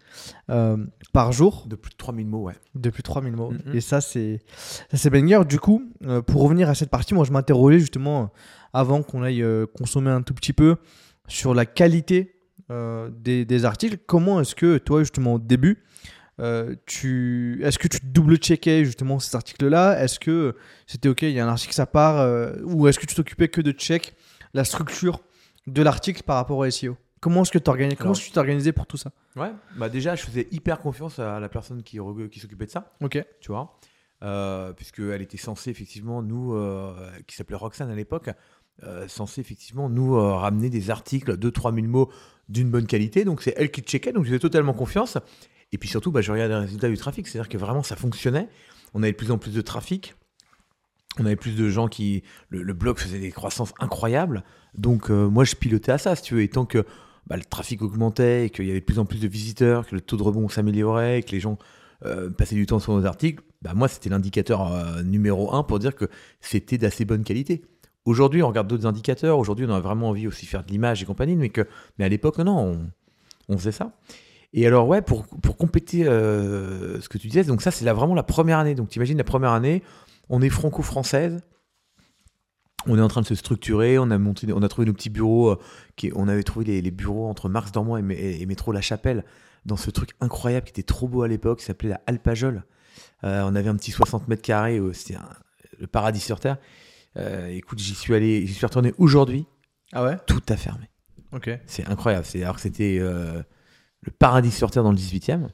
euh, 0.50 0.78
par 1.14 1.32
jour 1.32 1.66
De 1.68 1.76
plus 1.76 1.92
de 1.92 1.96
3000 1.96 2.28
mots, 2.28 2.44
ouais. 2.44 2.56
de 2.76 2.90
plus 2.90 3.02
de 3.02 3.06
3000 3.06 3.34
mots. 3.34 3.52
Mhm. 3.52 3.76
Et 3.76 3.82
ça, 3.82 4.02
c'est 4.02 4.42
ça, 4.90 4.98
c'est 4.98 5.10
banger. 5.10 5.42
Du 5.48 5.60
coup, 5.60 5.90
pour 6.28 6.44
revenir 6.44 6.70
à 6.70 6.76
cette 6.76 6.90
partie, 6.90 7.14
moi, 7.14 7.24
je 7.24 7.32
m'interrogeais 7.32 7.80
justement 7.80 8.32
avant 8.74 9.04
qu'on 9.04 9.24
aille 9.24 9.44
consommer 9.78 10.12
un 10.12 10.22
tout 10.22 10.34
petit 10.34 10.54
peu 10.54 10.76
sur 11.28 11.54
la 11.54 11.66
qualité 11.66 12.41
euh, 12.72 13.10
des, 13.12 13.46
des 13.46 13.66
articles. 13.66 13.98
Comment 14.08 14.40
est-ce 14.42 14.56
que 14.56 14.78
toi, 14.78 15.02
justement, 15.02 15.36
au 15.36 15.40
début, 15.40 15.84
euh, 16.40 16.76
tu 16.86 17.60
est-ce 17.64 17.78
que 17.78 17.88
tu 17.88 18.00
double-checkais 18.04 18.86
justement 18.86 19.20
ces 19.20 19.36
articles-là? 19.36 20.02
Est-ce 20.02 20.20
que 20.20 20.56
c'était 20.88 21.10
OK, 21.10 21.22
il 21.22 21.32
y 21.32 21.40
a 21.40 21.46
un 21.46 21.50
article, 21.50 21.74
ça 21.74 21.86
part 21.86 22.20
euh, 22.20 22.54
Ou 22.64 22.88
est-ce 22.88 22.98
que 22.98 23.06
tu 23.06 23.14
t'occupais 23.14 23.50
que 23.50 23.62
de 23.62 23.72
check 23.72 24.16
la 24.54 24.64
structure 24.64 25.20
de 25.68 25.84
l'article 25.84 26.24
par 26.24 26.38
rapport 26.38 26.58
au 26.58 26.70
SEO 26.70 26.98
Comment 27.20 27.44
est-ce 27.44 27.52
que 27.52 27.60
Comment 27.60 28.14
tu 28.14 28.32
t'es 28.32 28.40
organisé 28.40 28.72
pour 28.72 28.88
tout 28.88 28.98
ça? 28.98 29.12
Ouais, 29.36 29.52
bah 29.78 29.90
déjà, 29.90 30.16
je 30.16 30.24
faisais 30.24 30.48
hyper 30.50 30.80
confiance 30.80 31.20
à 31.20 31.40
la 31.40 31.50
personne 31.50 31.84
qui, 31.84 31.98
s'occupait 31.98 32.66
de 32.66 32.72
ça, 32.72 32.94
Ok. 33.00 33.24
tu 33.40 33.52
vois? 33.52 33.78
Euh, 34.24 34.74
Puisqu'elle 34.74 35.22
était 35.22 35.38
censée, 35.38 35.70
effectivement, 35.70 36.24
nous, 36.24 36.56
euh, 36.56 36.94
qui 37.28 37.36
s'appelait 37.36 37.58
Roxane 37.58 37.92
à 37.92 37.96
l'époque, 37.96 38.32
euh, 38.84 39.08
censée, 39.08 39.40
effectivement, 39.42 39.88
nous 39.88 40.16
ramener 40.16 40.72
des 40.72 40.90
articles 40.90 41.38
de 41.38 41.50
3000 41.52 41.88
mots 41.88 42.10
d'une 42.52 42.70
bonne 42.70 42.86
qualité. 42.86 43.24
Donc, 43.26 43.42
c'est 43.42 43.54
elle 43.58 43.72
qui 43.72 43.82
checkait, 43.82 44.12
donc 44.12 44.24
je 44.26 44.30
faisais 44.30 44.40
totalement 44.40 44.74
confiance. 44.74 45.18
Et 45.72 45.78
puis 45.78 45.90
surtout, 45.90 46.12
bah, 46.12 46.22
je 46.22 46.32
regardais 46.32 46.54
les 46.54 46.62
résultats 46.62 46.90
du 46.90 46.98
trafic, 46.98 47.28
c'est-à-dire 47.28 47.50
que 47.50 47.58
vraiment, 47.58 47.84
ça 47.84 47.96
fonctionnait. 47.96 48.50
On 48.94 49.04
avait 49.04 49.14
de 49.14 49.18
plus 49.18 49.32
en 49.32 49.38
plus 49.38 49.54
de 49.54 49.62
trafic. 49.62 50.16
On 51.20 51.26
avait 51.26 51.36
plus 51.36 51.56
de 51.56 51.70
gens 51.70 51.88
qui. 51.88 52.24
Le, 52.50 52.74
blog 52.74 52.98
faisait 52.98 53.20
des 53.20 53.32
croissances 53.32 53.74
incroyables. 53.80 54.44
Donc, 54.76 55.10
euh, 55.10 55.28
moi, 55.28 55.44
je 55.44 55.56
pilotais 55.56 55.92
à 55.92 55.98
ça, 55.98 56.16
si 56.16 56.24
tu 56.24 56.36
veux. 56.36 56.42
Et 56.42 56.50
tant 56.50 56.66
que 56.66 56.86
bah, 57.28 57.38
le 57.38 57.44
trafic 57.44 57.82
augmentait 57.82 58.46
et 58.46 58.50
qu'il 58.50 58.66
y 58.66 58.72
avait 58.72 58.80
de 58.80 58.86
plus 58.86 59.00
en 59.00 59.06
plus 59.06 59.20
de 59.20 59.28
visiteurs, 59.28 59.88
que 59.88 59.96
le 59.96 60.02
taux 60.02 60.18
de 60.18 60.24
rebond 60.24 60.48
s'améliorait, 60.50 61.24
que 61.24 61.32
les 61.32 61.40
gens 61.40 61.58
euh, 62.06 62.30
passaient 62.30 62.56
du 62.56 62.66
temps 62.66 62.80
sur 62.80 62.94
nos 62.94 63.06
articles, 63.06 63.44
bah, 63.62 63.74
moi, 63.74 63.88
c'était 63.88 64.10
l'indicateur 64.10 64.74
euh, 64.74 65.04
numéro 65.04 65.54
un 65.54 65.64
pour 65.64 65.80
dire 65.80 65.96
que 65.96 66.06
c'était 66.40 66.78
d'assez 66.78 67.06
bonne 67.06 67.24
qualité. 67.24 67.62
Aujourd'hui, 68.06 68.42
on 68.42 68.48
regarde 68.48 68.68
d'autres 68.68 68.88
indicateurs. 68.88 69.38
Aujourd'hui, 69.38 69.66
on 69.68 69.74
a 69.74 69.80
vraiment 69.80 70.10
envie 70.10 70.28
aussi 70.28 70.46
de 70.46 70.50
faire 70.50 70.64
de 70.64 70.72
l'image 70.72 71.04
et 71.04 71.06
compagnie, 71.06 71.36
mais, 71.36 71.52
à 72.04 72.10
l'époque, 72.10 72.38
non, 72.40 72.92
on, 73.48 73.58
faisait 73.58 73.72
ça. 73.72 73.94
Et 74.54 74.66
alors, 74.66 74.88
ouais, 74.88 75.02
pour, 75.02 75.28
pour 75.28 75.58
compléter 75.58 76.08
euh, 76.08 77.00
ce 77.00 77.10
que 77.10 77.18
tu 77.18 77.28
disais, 77.28 77.44
donc 77.44 77.62
ça, 77.62 77.72
c'est 77.72 77.86
vraiment 77.86 78.16
la 78.16 78.24
première 78.24 78.60
année. 78.60 78.76
Donc, 78.76 78.90
t'imagines 78.90 79.18
la 79.18 79.24
première 79.24 79.52
année, 79.52 79.84
on 80.30 80.42
est 80.42 80.50
franco-française, 80.50 81.42
on 82.88 82.98
est 82.98 83.02
en 83.02 83.08
train 83.08 83.22
de 83.22 83.28
se 83.28 83.36
structurer, 83.36 84.00
on 84.00 84.10
a, 84.10 84.18
monté, 84.18 84.52
on 84.54 84.64
a 84.64 84.68
trouvé 84.68 84.88
nos 84.88 84.94
petits 84.94 85.10
bureaux, 85.10 85.52
euh, 85.52 86.10
on 86.16 86.28
avait 86.28 86.44
trouvé 86.44 86.82
les, 86.82 86.92
bureaux 86.92 87.28
entre 87.28 87.50
Marx 87.50 87.72
Dormois 87.72 88.00
et, 88.00 88.46
Métro 88.46 88.72
La 88.72 88.82
Chapelle, 88.82 89.24
dans 89.66 89.78
ce 89.78 89.92
truc 89.92 90.12
incroyable 90.20 90.66
qui 90.66 90.72
était 90.72 90.84
trop 90.84 91.08
beau 91.08 91.22
à 91.22 91.28
l'époque, 91.28 91.60
qui 91.60 91.66
s'appelait 91.66 91.90
la 91.90 92.02
Alpajol. 92.08 92.64
Euh, 93.24 93.44
on 93.46 93.56
avait 93.56 93.70
un 93.70 93.76
petit 93.76 93.92
60 93.92 94.28
mètres 94.28 94.42
carrés, 94.42 94.80
euh, 94.80 94.94
c'était 94.94 95.20
le 95.80 95.88
paradis 95.88 96.20
sur 96.20 96.40
Terre. 96.40 96.58
Euh, 97.18 97.48
écoute, 97.48 97.80
j'y 97.80 97.96
suis 97.96 98.14
allé, 98.16 98.46
j'y 98.46 98.54
suis 98.54 98.66
retourné 98.66 98.94
aujourd'hui, 98.98 99.46
Ah 99.92 100.04
ouais? 100.04 100.18
Tout 100.28 100.42
a 100.50 100.58
fermé. 100.58 100.90
Ok. 101.34 101.50
C'est 101.66 101.88
incroyable. 101.88 102.26
C'est 102.26 102.44
alors 102.44 102.56
que 102.56 102.62
c'était 102.62 102.98
euh, 103.00 103.42
le 104.02 104.12
paradis 104.12 104.52
sur 104.52 104.72
terre 104.72 104.84
dans 104.84 104.92
le 104.92 104.98
18e. 104.98 105.50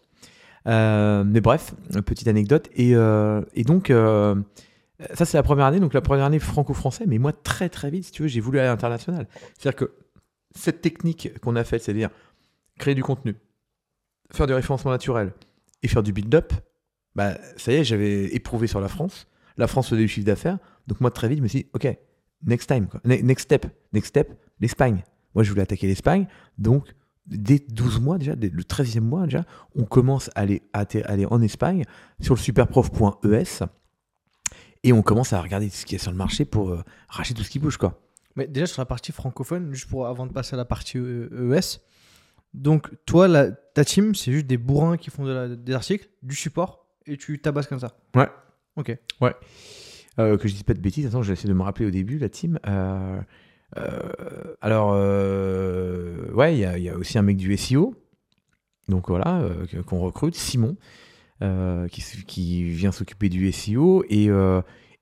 Euh, 0.68 1.24
mais 1.24 1.42
bref, 1.42 1.74
petite 2.06 2.28
anecdote. 2.28 2.70
Et, 2.76 2.92
et 2.92 3.64
donc, 3.64 3.88
ça, 3.90 5.26
c'est 5.26 5.38
la 5.38 5.44
première 5.44 5.66
année. 5.66 5.80
Donc, 5.80 5.94
la 5.94 6.02
première 6.02 6.26
année 6.26 6.40
franco-français. 6.40 7.06
Mais 7.08 7.18
moi, 7.18 7.32
très, 7.32 7.70
très 7.70 7.90
vite, 7.90 8.06
si 8.06 8.12
tu 8.12 8.24
veux, 8.24 8.28
j'ai 8.28 8.40
voulu 8.40 8.60
aller 8.60 8.68
à 8.68 8.72
l'international. 8.72 9.28
C'est-à-dire 9.58 9.76
que 9.76 9.94
cette 10.56 10.82
technique 10.82 11.40
qu'on 11.42 11.56
a 11.56 11.64
faite, 11.64 11.84
c'est-à-dire 11.84 12.10
créer 12.80 12.96
du 12.96 13.04
contenu, 13.04 13.36
faire 14.32 14.48
du 14.48 14.54
référencement 14.54 14.92
naturel 14.92 15.34
et 15.84 15.88
faire 15.88 16.04
du 16.04 16.12
build-up, 16.14 16.54
bah, 17.16 17.38
ça 17.58 17.72
y 17.72 17.76
est, 17.76 17.84
j'avais 17.84 18.26
éprouvé 18.26 18.68
sur 18.68 18.82
la 18.82 18.88
France. 18.88 19.28
La 19.58 19.68
France 19.68 19.90
faisait 19.90 20.02
du 20.02 20.08
chiffre 20.08 20.26
d'affaires. 20.26 20.60
Donc, 20.88 21.02
moi, 21.02 21.12
très 21.12 21.28
vite, 21.28 21.38
je 21.40 21.44
me 21.44 21.48
suis 21.48 21.64
dit, 21.64 21.70
OK, 21.74 21.88
next 22.46 22.68
time, 22.70 22.88
quoi. 22.88 23.02
Next 23.06 23.44
step, 23.46 23.66
next 23.94 24.10
step, 24.10 24.34
l'Espagne. 24.60 25.04
Moi, 25.36 25.44
je 25.44 25.50
voulais 25.50 25.64
attaquer 25.64 25.88
l'Espagne. 25.88 26.28
Donc, 26.58 26.94
dès 27.26 27.60
12 27.60 28.00
mois 28.00 28.18
déjà, 28.18 28.36
dès 28.36 28.50
le 28.50 28.64
13e 28.64 29.02
mois 29.02 29.24
déjà, 29.26 29.44
on 29.76 29.84
commence 29.84 30.30
à 30.36 30.42
aller, 30.42 30.62
à 30.74 30.80
atter- 30.86 31.04
aller 31.04 31.26
en 31.26 31.42
Espagne 31.42 31.84
sur 32.22 32.36
le 32.36 32.40
superprof.es 32.40 33.44
et 34.84 34.94
on 34.94 35.02
commence 35.02 35.34
à 35.34 35.42
regarder 35.42 35.70
ce 35.70 35.86
qu'il 35.86 35.98
y 35.98 36.00
a 36.00 36.02
sur 36.02 36.12
le 36.12 36.18
marché 36.18 36.46
pour 36.46 36.70
euh, 36.70 36.82
racheter 37.10 37.34
tout 37.34 37.44
ce 37.44 37.50
qui 37.50 37.60
bouge 37.60 37.78
quoi. 37.78 38.00
Mais 38.36 38.48
déjà 38.48 38.66
sur 38.68 38.82
la 38.82 38.86
partie 38.86 39.12
francophone, 39.12 39.74
juste 39.74 39.90
pour 39.90 40.08
avant 40.08 40.26
de 40.26 40.32
passer 40.32 40.54
à 40.54 40.58
la 40.58 40.66
partie 40.66 40.98
euh, 41.00 41.54
ES. 41.58 41.80
Donc 42.54 42.92
toi, 43.06 43.28
la, 43.28 43.52
ta 43.52 43.84
team, 43.84 44.16
c'est 44.16 44.32
juste 44.32 44.48
des 44.48 44.58
bourrins 44.58 44.96
qui 44.98 45.10
font 45.10 45.26
de 45.26 45.32
la- 45.32 45.56
des 45.56 45.74
articles, 45.74 46.08
du 46.24 46.36
support, 46.36 46.86
et 47.06 47.18
tu 47.18 47.40
tabasses 47.42 47.68
comme 47.68 47.80
ça. 47.80 47.98
Ouais. 48.16 48.30
Ok. 48.78 48.96
Euh, 50.20 50.38
que 50.38 50.48
je 50.48 50.54
dise 50.54 50.64
pas 50.64 50.74
de 50.74 50.80
bêtises, 50.80 51.06
attends, 51.06 51.22
j'ai 51.22 51.34
essayé 51.34 51.50
de 51.50 51.54
me 51.54 51.62
rappeler 51.64 51.86
au 51.86 51.92
début, 51.92 52.18
la 52.18 52.30
team. 52.30 52.60
Euh, 52.68 53.20
euh, 53.78 54.56
alors, 54.62 54.92
ouais, 56.36 56.56
il 56.56 56.60
y, 56.60 56.90
a- 56.90 56.96
aussi 56.98 57.18
un 57.18 57.22
mec 57.22 57.38
du 57.38 57.56
SEO, 57.56 57.94
donc 58.88 59.10
voilà, 59.10 59.44
qu'on 59.86 60.00
recrute, 60.00 60.36
Simon, 60.36 60.76
qui, 61.92 62.04
qui 62.26 62.64
vient 62.64 62.92
s'occuper 62.92 63.30
du 63.30 63.52
SEO, 63.52 64.04
et, 64.10 64.30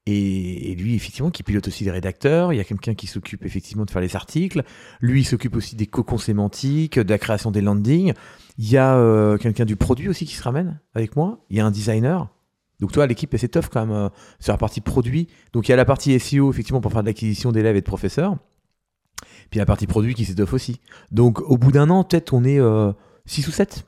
et, 0.06 0.72
et 0.72 0.76
lui, 0.76 0.96
effectivement, 0.96 1.32
qui 1.32 1.44
pilote 1.44 1.68
aussi 1.68 1.86
les 1.86 1.92
rédacteurs. 1.92 2.52
Il 2.52 2.58
y 2.58 2.60
a 2.60 2.66
quelqu'un 2.66 2.94
qui 2.94 3.08
s'occupe 3.08 3.46
effectivement 3.46 3.86
de 3.86 3.92
faire 3.92 4.02
les 4.02 4.16
articles. 4.18 4.64
Lui, 5.00 5.22
il 5.22 5.26
s'occupe 5.26 5.56
aussi 5.56 5.76
des 5.78 5.88
cocons 5.88 6.18
sémantiques, 6.18 7.00
de 7.00 7.10
la 7.10 7.18
création 7.20 7.52
des 7.52 7.62
landings. 7.62 8.14
Il 8.58 8.70
y 8.70 8.78
a 8.78 9.38
quelqu'un 9.40 9.66
du 9.66 9.78
produit 9.78 10.10
aussi 10.10 10.26
qui 10.26 10.36
se 10.36 10.44
ramène 10.44 10.80
avec 10.94 11.16
moi. 11.16 11.40
Il 11.50 11.56
y 11.58 11.62
a 11.62 11.66
un 11.66 11.72
designer. 11.72 12.30
Donc, 12.80 12.92
toi, 12.92 13.08
l'équipe 13.08 13.34
est 13.34 13.38
assez 13.38 13.50
tough 13.50 13.70
quand 13.72 13.86
même 13.86 13.96
euh, 13.96 14.10
sur 14.40 14.54
la 14.54 14.58
partie 14.58 14.82
produit. 14.82 15.28
Donc, 15.54 15.68
il 15.68 15.72
y 15.72 15.74
a 15.74 15.78
la 15.78 15.86
partie 15.86 16.20
SEO, 16.20 16.50
effectivement, 16.52 16.82
pour 16.82 16.92
faire 16.92 17.02
de 17.04 17.08
l'acquisition 17.08 17.52
d'élèves 17.52 17.76
et 17.76 17.82
de 17.82 17.86
professeurs. 17.86 18.38
Puis 19.50 19.60
la 19.60 19.66
partie 19.66 19.88
produit 19.88 20.14
qui 20.14 20.26
s'étoffe 20.26 20.54
aussi. 20.54 20.82
Donc, 21.12 21.40
au 21.42 21.58
bout 21.58 21.72
d'un 21.72 21.90
an, 21.90 22.04
peut-être 22.04 22.34
on 22.34 22.44
est 22.44 22.60
6 23.26 23.48
ou 23.48 23.52
7. 23.52 23.86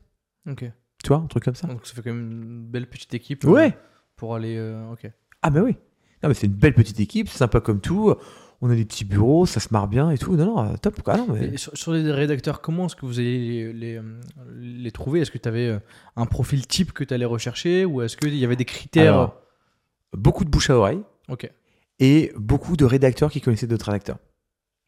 Ok. 0.49 0.64
Tu 1.03 1.07
vois, 1.09 1.18
un 1.18 1.27
truc 1.27 1.43
comme 1.43 1.55
ça. 1.55 1.68
Donc 1.68 1.85
ça 1.85 1.93
fait 1.93 2.01
quand 2.01 2.14
même 2.14 2.31
une 2.31 2.65
belle 2.65 2.88
petite 2.89 3.14
équipe. 3.14 3.45
euh, 3.45 3.49
Ouais. 3.49 3.77
pour 4.15 4.34
aller. 4.35 4.55
euh, 4.57 4.91
ok. 4.91 5.11
Ah, 5.41 5.49
bah 5.49 5.61
oui. 5.64 5.76
Non, 6.23 6.30
mais 6.30 6.34
c'est 6.34 6.47
une 6.47 6.53
belle 6.53 6.73
petite 6.73 6.99
équipe, 6.99 7.30
c'est 7.30 7.38
sympa 7.38 7.59
comme 7.61 7.80
tout. 7.81 8.14
On 8.61 8.69
a 8.71 8.75
des 8.75 8.85
petits 8.85 9.05
bureaux, 9.05 9.45
ça 9.45 9.59
se 9.59 9.67
marre 9.71 9.88
bien 9.88 10.09
et 10.09 10.17
tout. 10.17 10.35
Non, 10.35 10.45
non, 10.63 10.75
top. 10.77 11.01
Quoi. 11.03 11.17
Non, 11.17 11.27
mais... 11.31 11.57
Sur, 11.57 11.77
sur 11.77 11.91
les 11.93 12.11
rédacteurs, 12.11 12.59
comment 12.61 12.88
est-ce 12.88 12.95
que 12.95 13.05
vous 13.05 13.19
allez 13.19 13.38
les, 13.38 13.73
les, 13.73 13.95
euh, 13.97 14.19
les 14.59 14.91
trouver? 14.91 15.21
Est-ce 15.21 15.29
que 15.31 15.38
tu 15.38 15.47
avais 15.47 15.77
un 16.15 16.25
profil 16.25 16.65
type 16.65 16.91
que 16.91 17.03
tu 17.03 17.13
allais 17.13 17.25
rechercher 17.25 17.85
ou 17.85 18.01
est-ce 18.01 18.17
qu'il 18.17 18.35
y 18.35 18.43
avait 18.43 18.55
des 18.55 18.65
critères? 18.65 19.13
Alors, 19.13 19.35
beaucoup 20.13 20.43
de 20.43 20.49
bouche 20.49 20.69
à 20.71 20.75
oreille 20.77 21.01
Ok, 21.29 21.51
et 21.99 22.31
beaucoup 22.38 22.75
de 22.77 22.85
rédacteurs 22.85 23.29
qui 23.29 23.41
connaissaient 23.41 23.67
d'autres 23.67 23.85
rédacteurs. 23.88 24.17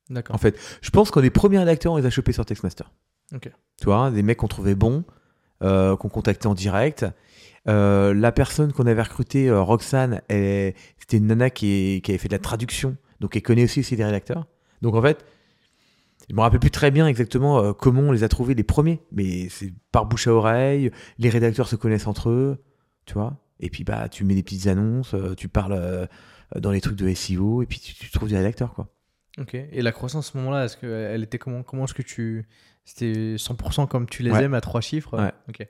d'accord. 0.10 0.36
En 0.36 0.40
fait, 0.40 0.58
je 0.82 0.90
pense 0.90 1.12
qu'on 1.12 1.22
est 1.22 1.30
premiers 1.30 1.60
rédacteurs, 1.60 1.94
on 1.94 1.98
les 1.98 2.06
a 2.06 2.10
chopés 2.10 2.32
sur 2.32 2.46
Textmaster. 2.46 2.92
Ok. 3.36 3.52
Tu 3.78 3.86
vois, 3.86 4.10
des 4.10 4.24
mecs 4.24 4.38
qu'on 4.38 4.48
trouvait 4.48 4.74
bons, 4.76 5.04
euh, 5.62 5.96
qu'on 5.96 6.10
contactait 6.10 6.48
en 6.48 6.56
direct. 6.56 7.06
Euh, 7.68 8.14
la 8.16 8.32
personne 8.32 8.72
qu'on 8.74 8.88
avait 8.88 9.02
recrutée, 9.04 9.48
euh, 9.50 9.62
Roxane, 9.62 10.22
c'était 10.30 11.18
une 11.18 11.28
nana 11.28 11.50
qui, 11.52 11.68
est- 11.98 12.02
qui 12.02 12.10
avait 12.12 12.18
fait 12.18 12.30
de 12.30 12.34
la 12.34 12.40
traduction, 12.40 12.96
donc 13.20 13.36
elle 13.36 13.42
connaît 13.42 13.64
aussi, 13.64 13.80
aussi 13.82 13.96
des 13.96 14.06
rédacteurs. 14.06 14.48
Donc 14.82 14.96
en 14.96 15.02
fait, 15.02 15.26
je 16.30 16.36
me 16.36 16.42
rappelle 16.42 16.60
plus 16.60 16.72
très 16.72 16.92
bien 16.92 17.08
exactement 17.08 17.60
euh, 17.60 17.74
comment 17.74 18.02
on 18.02 18.12
les 18.12 18.24
a 18.24 18.30
trouvés 18.30 18.54
les 18.56 18.64
premiers, 18.64 19.02
mais 19.12 19.50
c'est 19.50 19.74
par 19.92 20.06
bouche 20.06 20.28
à 20.28 20.34
oreille, 20.34 20.92
les 21.18 21.30
rédacteurs 21.30 21.68
se 21.68 21.76
connaissent 21.76 22.08
entre 22.08 22.30
eux, 22.30 22.64
tu 23.06 23.14
vois. 23.16 23.38
Et 23.60 23.70
puis 23.70 23.84
bah 23.84 24.08
tu 24.10 24.24
mets 24.24 24.36
des 24.36 24.44
petites 24.44 24.68
annonces, 24.68 25.14
euh, 25.14 25.34
tu 25.36 25.50
parles 25.50 25.74
euh, 25.74 26.06
dans 26.58 26.72
les 26.72 26.82
trucs 26.82 26.96
de 26.96 27.14
SEO, 27.14 27.62
et 27.62 27.66
puis 27.66 27.80
tu, 27.80 27.94
tu 27.94 28.10
trouves 28.12 28.30
des 28.30 28.38
rédacteurs 28.38 28.74
quoi. 28.74 28.88
Ok. 29.38 29.54
Et 29.54 29.82
la 29.82 29.92
croissance 29.92 30.28
à 30.28 30.32
ce 30.34 30.38
moment-là, 30.38 30.66
est-ce 30.66 30.76
qu'elle 30.78 31.24
était 31.24 31.38
comment 31.38 31.64
Comment 31.64 31.86
est-ce 31.86 31.94
que 31.94 32.02
tu. 32.02 32.46
C'était 32.84 33.36
100% 33.36 33.88
comme 33.88 34.08
tu 34.08 34.24
les 34.24 34.32
Ouais. 34.32 34.44
aimes 34.44 34.54
à 34.56 34.62
trois 34.62 34.82
chiffres? 34.82 35.18
Ouais. 35.18 35.32
Ok. 35.48 35.66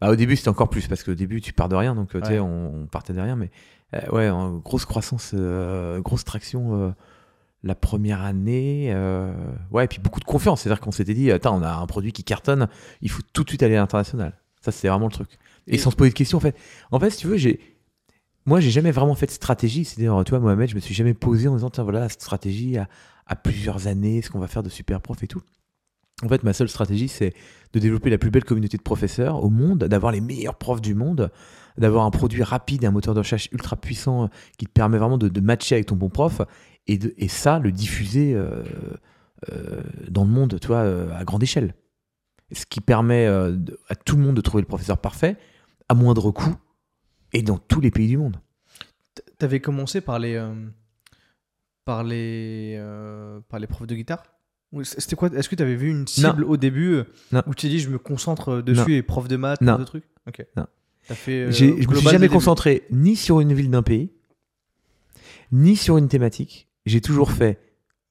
Bah, 0.00 0.10
au 0.10 0.16
début, 0.16 0.36
c'était 0.36 0.48
encore 0.48 0.68
plus 0.68 0.86
parce 0.88 1.02
qu'au 1.02 1.14
début, 1.14 1.40
tu 1.40 1.52
pars 1.52 1.68
de 1.68 1.76
rien, 1.76 1.94
donc 1.94 2.10
tu 2.10 2.18
sais, 2.20 2.34
Ouais. 2.34 2.38
on, 2.40 2.82
on 2.82 2.86
partait 2.86 3.12
de 3.12 3.20
rien, 3.20 3.36
mais 3.36 3.50
euh, 3.94 4.10
ouais, 4.10 4.28
en 4.30 4.56
grosse 4.58 4.84
croissance, 4.84 5.32
euh, 5.34 6.00
grosse 6.00 6.24
traction 6.24 6.74
euh, 6.80 6.90
la 7.62 7.74
première 7.74 8.22
année, 8.22 8.94
ouais, 9.70 9.84
et 9.84 9.88
puis 9.88 9.98
beaucoup 9.98 10.20
de 10.20 10.24
confiance. 10.24 10.62
C'est-à-dire 10.62 10.80
qu'on 10.80 10.92
s'était 10.92 11.14
dit, 11.14 11.32
attends, 11.32 11.58
on 11.58 11.62
a 11.62 11.74
un 11.74 11.86
produit 11.86 12.12
qui 12.12 12.22
cartonne, 12.24 12.68
il 13.00 13.10
faut 13.10 13.22
tout 13.32 13.42
de 13.44 13.48
suite 13.48 13.62
aller 13.62 13.76
à 13.76 13.80
l'international. 13.80 14.34
Ça, 14.60 14.70
c'était 14.72 14.88
vraiment 14.88 15.06
le 15.06 15.12
truc. 15.12 15.30
Et, 15.66 15.74
Et- 15.74 15.78
sans 15.78 15.90
se 15.90 15.96
poser 15.96 16.10
de 16.10 16.14
questions, 16.14 16.38
en 16.38 16.40
fait. 16.40 16.56
En 16.90 17.00
fait, 17.00 17.10
si 17.10 17.18
tu 17.18 17.26
veux, 17.26 17.36
j'ai. 17.36 17.60
Moi, 18.44 18.60
j'ai 18.60 18.70
jamais 18.70 18.92
vraiment 18.92 19.16
fait 19.16 19.26
de 19.26 19.32
stratégie. 19.32 19.84
C'est-à-dire, 19.84 20.22
tu 20.24 20.30
vois, 20.30 20.38
Mohamed, 20.38 20.68
je 20.70 20.76
me 20.76 20.80
suis 20.80 20.94
jamais 20.94 21.14
posé 21.14 21.48
en 21.48 21.54
disant, 21.56 21.70
tiens, 21.70 21.82
voilà, 21.82 22.08
cette 22.08 22.22
stratégie 22.22 22.78
à, 22.78 22.88
à 23.26 23.34
plusieurs 23.34 23.88
années, 23.88 24.22
ce 24.22 24.30
qu'on 24.30 24.38
va 24.38 24.46
faire 24.46 24.62
de 24.62 24.68
super 24.68 25.00
prof 25.00 25.20
et 25.24 25.26
tout. 25.26 25.42
En 26.22 26.28
fait, 26.28 26.42
ma 26.44 26.54
seule 26.54 26.68
stratégie, 26.68 27.08
c'est 27.08 27.34
de 27.74 27.78
développer 27.78 28.08
la 28.08 28.16
plus 28.16 28.30
belle 28.30 28.44
communauté 28.44 28.78
de 28.78 28.82
professeurs 28.82 29.44
au 29.44 29.50
monde, 29.50 29.80
d'avoir 29.80 30.12
les 30.12 30.22
meilleurs 30.22 30.56
profs 30.56 30.80
du 30.80 30.94
monde, 30.94 31.30
d'avoir 31.76 32.06
un 32.06 32.10
produit 32.10 32.42
rapide 32.42 32.84
et 32.84 32.86
un 32.86 32.90
moteur 32.90 33.12
de 33.12 33.18
recherche 33.18 33.50
ultra 33.52 33.76
puissant 33.76 34.24
euh, 34.24 34.26
qui 34.56 34.64
te 34.64 34.70
permet 34.70 34.96
vraiment 34.96 35.18
de, 35.18 35.40
matcher 35.40 35.74
avec 35.74 35.86
ton 35.86 35.96
bon 35.96 36.08
prof 36.08 36.40
et, 36.86 37.28
ça, 37.28 37.58
le 37.58 37.72
diffuser 37.72 38.32
euh, 38.32 38.62
euh, 39.52 39.82
dans 40.08 40.24
le 40.24 40.30
monde, 40.30 40.58
tu 40.58 40.68
vois, 40.68 40.82
à 41.14 41.24
grande 41.24 41.42
échelle. 41.42 41.74
Ce 42.52 42.64
qui 42.64 42.80
permet 42.80 43.26
à 43.26 43.94
tout 44.04 44.16
le 44.16 44.22
monde 44.22 44.36
de 44.36 44.40
trouver 44.40 44.62
le 44.62 44.68
professeur 44.68 44.98
parfait 44.98 45.36
à 45.88 45.94
moindre 45.94 46.30
coût 46.30 46.54
et 47.32 47.42
dans 47.42 47.58
tous 47.58 47.80
les 47.80 47.90
pays 47.90 48.06
du 48.06 48.18
monde. 48.18 48.36
T'avais 49.38 49.58
commencé 49.58 50.00
par 50.00 50.20
les. 50.20 50.40
par 51.84 52.04
les. 52.04 52.80
par 53.48 53.58
les 53.58 53.66
profs 53.66 53.88
de 53.88 53.96
guitare? 53.96 54.35
C'était 54.84 55.16
quoi 55.16 55.28
Est-ce 55.30 55.48
que 55.48 55.54
tu 55.56 55.62
avais 55.62 55.76
vu 55.76 55.90
une 55.90 56.06
cible 56.06 56.44
au 56.44 56.56
début 56.56 56.94
euh, 56.94 57.04
Non. 57.32 57.42
où 57.46 57.54
tu 57.54 57.66
t'es 57.66 57.68
dit 57.68 57.78
je 57.80 57.88
me 57.90 57.98
concentre 57.98 58.48
euh, 58.50 58.62
dessus 58.62 58.80
Non. 58.80 58.96
et 58.96 59.02
prof 59.02 59.28
de 59.28 59.36
maths, 59.36 59.60
prof 59.64 59.78
de 59.80 59.84
trucs? 59.84 60.04
Ok. 60.28 60.44
Non. 60.56 60.66
T'as 61.08 61.14
fait. 61.14 61.44
euh, 61.44 61.50
je 61.52 61.64
me 61.88 61.94
suis 61.94 62.08
jamais 62.08 62.28
concentré 62.28 62.84
ni 62.90 63.16
sur 63.16 63.40
une 63.40 63.52
ville 63.54 63.70
d'un 63.70 63.82
pays, 63.82 64.10
ni 65.52 65.76
sur 65.76 65.96
une 65.98 66.08
thématique. 66.08 66.68
J'ai 66.84 67.00
toujours 67.00 67.30
fait 67.32 67.60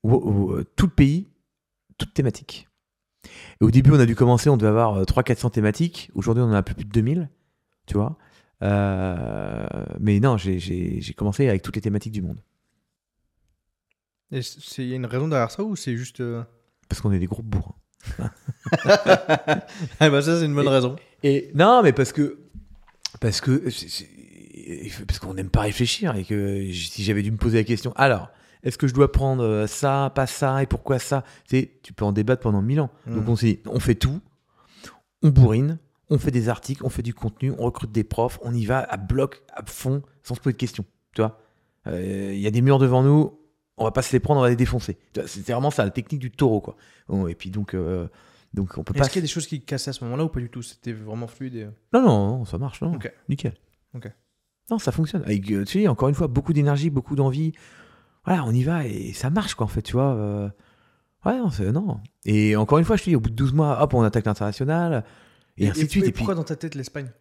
tout 0.03 0.85
le 0.85 0.91
pays, 0.95 1.27
toute 1.97 2.13
thématique. 2.13 2.67
Et 3.61 3.63
au 3.65 3.71
début, 3.71 3.91
on 3.91 3.99
a 3.99 4.05
dû 4.05 4.15
commencer, 4.15 4.49
on 4.49 4.57
devait 4.57 4.69
avoir 4.69 5.01
300-400 5.03 5.51
thématiques. 5.51 6.11
Aujourd'hui, 6.13 6.43
on 6.43 6.47
en 6.47 6.53
a 6.53 6.61
plus, 6.63 6.75
plus 6.75 6.85
de 6.85 6.91
2000, 6.91 7.29
tu 7.87 7.95
vois. 7.95 8.17
Euh, 8.61 9.65
mais 9.99 10.19
non, 10.19 10.37
j'ai- 10.37 11.01
commencé 11.17 11.47
avec 11.49 11.61
toutes 11.61 11.75
les 11.75 11.81
thématiques 11.81 12.13
du 12.13 12.21
monde. 12.21 12.39
Il 14.31 14.39
y 14.85 14.93
a 14.93 14.95
une 14.95 15.05
raison 15.05 15.27
derrière 15.27 15.51
ça 15.51 15.63
ou 15.63 15.75
c'est 15.75 15.95
juste. 15.97 16.19
euh, 16.21 16.43
Parce 16.89 17.01
qu'on 17.01 17.11
est 17.11 17.19
des 17.19 17.27
gros 17.27 17.43
bourrins. 17.43 17.75
Ah 19.99 20.09
bah 20.09 20.21
ça 20.21 20.39
c'est 20.39 20.45
une 20.45 20.53
bonne 20.55 20.65
Et- 20.65 20.69
raison. 20.69 20.95
Et 21.23 21.51
non, 21.55 21.81
mais 21.83 21.93
parce 21.93 22.11
que 22.11 22.39
parce 23.19 23.41
que 23.41 23.63
parce 25.07 25.19
qu'on 25.19 25.33
n'aime 25.33 25.49
pas 25.49 25.61
réfléchir 25.61 26.15
et 26.15 26.23
que 26.23 26.71
si 26.71 27.03
j'avais 27.03 27.21
dû 27.23 27.31
me 27.31 27.37
poser 27.37 27.57
la 27.57 27.63
question, 27.63 27.93
alors 27.95 28.29
est-ce 28.63 28.77
que 28.77 28.87
je 28.87 28.93
dois 28.93 29.11
prendre 29.11 29.65
ça, 29.67 30.11
pas 30.15 30.25
ça 30.27 30.61
et 30.63 30.65
pourquoi 30.65 30.99
ça? 30.99 31.23
C'est 31.49 31.71
tu 31.83 31.93
peux 31.93 32.05
en 32.05 32.11
débattre 32.11 32.41
pendant 32.41 32.61
mille 32.61 32.79
ans. 32.81 32.89
Donc 33.07 33.25
Mm. 33.25 33.29
on 33.29 33.35
s'est 33.35 33.45
dit, 33.47 33.59
on 33.67 33.79
fait 33.79 33.95
tout, 33.95 34.19
on 35.21 35.29
bourrine, 35.29 35.77
on 36.09 36.17
fait 36.17 36.31
des 36.31 36.49
articles, 36.49 36.83
on 36.85 36.89
fait 36.89 37.03
du 37.03 37.13
contenu, 37.13 37.51
on 37.57 37.65
recrute 37.65 37.91
des 37.91 38.03
profs, 38.03 38.39
on 38.43 38.53
y 38.53 38.65
va 38.65 38.79
à 38.79 38.97
bloc, 38.97 39.41
à 39.53 39.63
fond, 39.65 40.01
sans 40.23 40.35
se 40.35 40.39
poser 40.39 40.53
de 40.53 40.57
questions. 40.59 40.85
Tu 41.13 41.21
vois, 41.21 41.39
Euh, 41.87 42.31
il 42.33 42.39
y 42.39 42.47
a 42.47 42.51
des 42.51 42.61
murs 42.61 42.79
devant 42.79 43.03
nous, 43.03 43.37
on 43.77 43.83
va 43.83 43.91
pas 43.91 44.01
se 44.01 44.11
les 44.13 44.19
prendre, 44.19 44.39
on 44.39 44.43
va 44.43 44.49
les 44.49 44.55
défoncer. 44.55 44.97
C'était 45.25 45.53
vraiment 45.53 45.71
ça, 45.71 45.83
la 45.83 45.91
technique 45.91 46.21
du 46.21 46.31
taureau, 46.31 46.61
quoi. 46.61 46.75
Bon, 47.07 47.27
et 47.27 47.35
puis 47.35 47.49
donc. 47.51 47.73
euh, 47.73 48.07
donc 48.53 48.77
on 48.77 48.83
peut 48.83 48.93
pas 48.93 49.01
Est-ce 49.01 49.09
qu'il 49.09 49.19
y 49.19 49.23
a 49.23 49.27
des 49.27 49.31
choses 49.33 49.47
qui 49.47 49.61
cassaient 49.61 49.89
à 49.89 49.93
ce 49.93 50.03
moment-là 50.05 50.23
ou 50.23 50.29
pas 50.29 50.39
du 50.39 50.49
tout? 50.49 50.61
C'était 50.61 50.93
vraiment 50.93 51.27
fluide. 51.27 51.55
et- 51.55 51.65
non, 51.93 52.01
non, 52.01 52.27
non, 52.37 52.45
ça 52.45 52.57
marche, 52.57 52.81
non. 52.81 52.93
Ok. 52.93 53.11
Nickel. 53.27 53.53
Ok. 53.93 54.09
Non, 54.71 54.79
ça 54.79 54.91
fonctionne. 54.91 55.23
Avec, 55.23 55.49
euh, 55.51 55.63
tu 55.65 55.81
sais, 55.81 55.87
encore 55.87 56.07
une 56.09 56.15
fois, 56.15 56.27
beaucoup 56.27 56.53
d'énergie, 56.53 56.89
beaucoup 56.89 57.15
d'envie. 57.15 57.51
Voilà, 58.25 58.43
on 58.45 58.51
y 58.51 58.63
va 58.63 58.85
et 58.87 59.13
ça 59.13 59.29
marche, 59.29 59.55
quoi, 59.55 59.65
en 59.65 59.69
fait, 59.69 59.81
tu 59.81 59.93
vois. 59.93 60.13
euh. 60.15 60.49
Ouais, 61.25 61.37
non, 61.37 61.49
c'est- 61.49 61.71
non. 61.71 61.99
Et 62.23 62.55
encore 62.55 62.77
une 62.79 62.85
fois, 62.85 62.95
je 62.97 63.03
te 63.03 63.09
dis, 63.09 63.15
au 63.15 63.19
bout 63.19 63.29
de 63.29 63.35
12 63.35 63.53
mois, 63.53 63.81
hop, 63.81 63.93
on 63.93 64.01
attaque 64.03 64.25
l'international. 64.25 65.03
Et, 65.57 65.67
ainsi 65.69 65.85
de 65.85 65.89
suite. 65.89 66.03
et 66.05 66.11
puis... 66.11 66.19
pourquoi 66.19 66.35
dans 66.35 66.43
ta 66.43 66.55
tête 66.55 66.75
l'Espagne? 66.75 67.11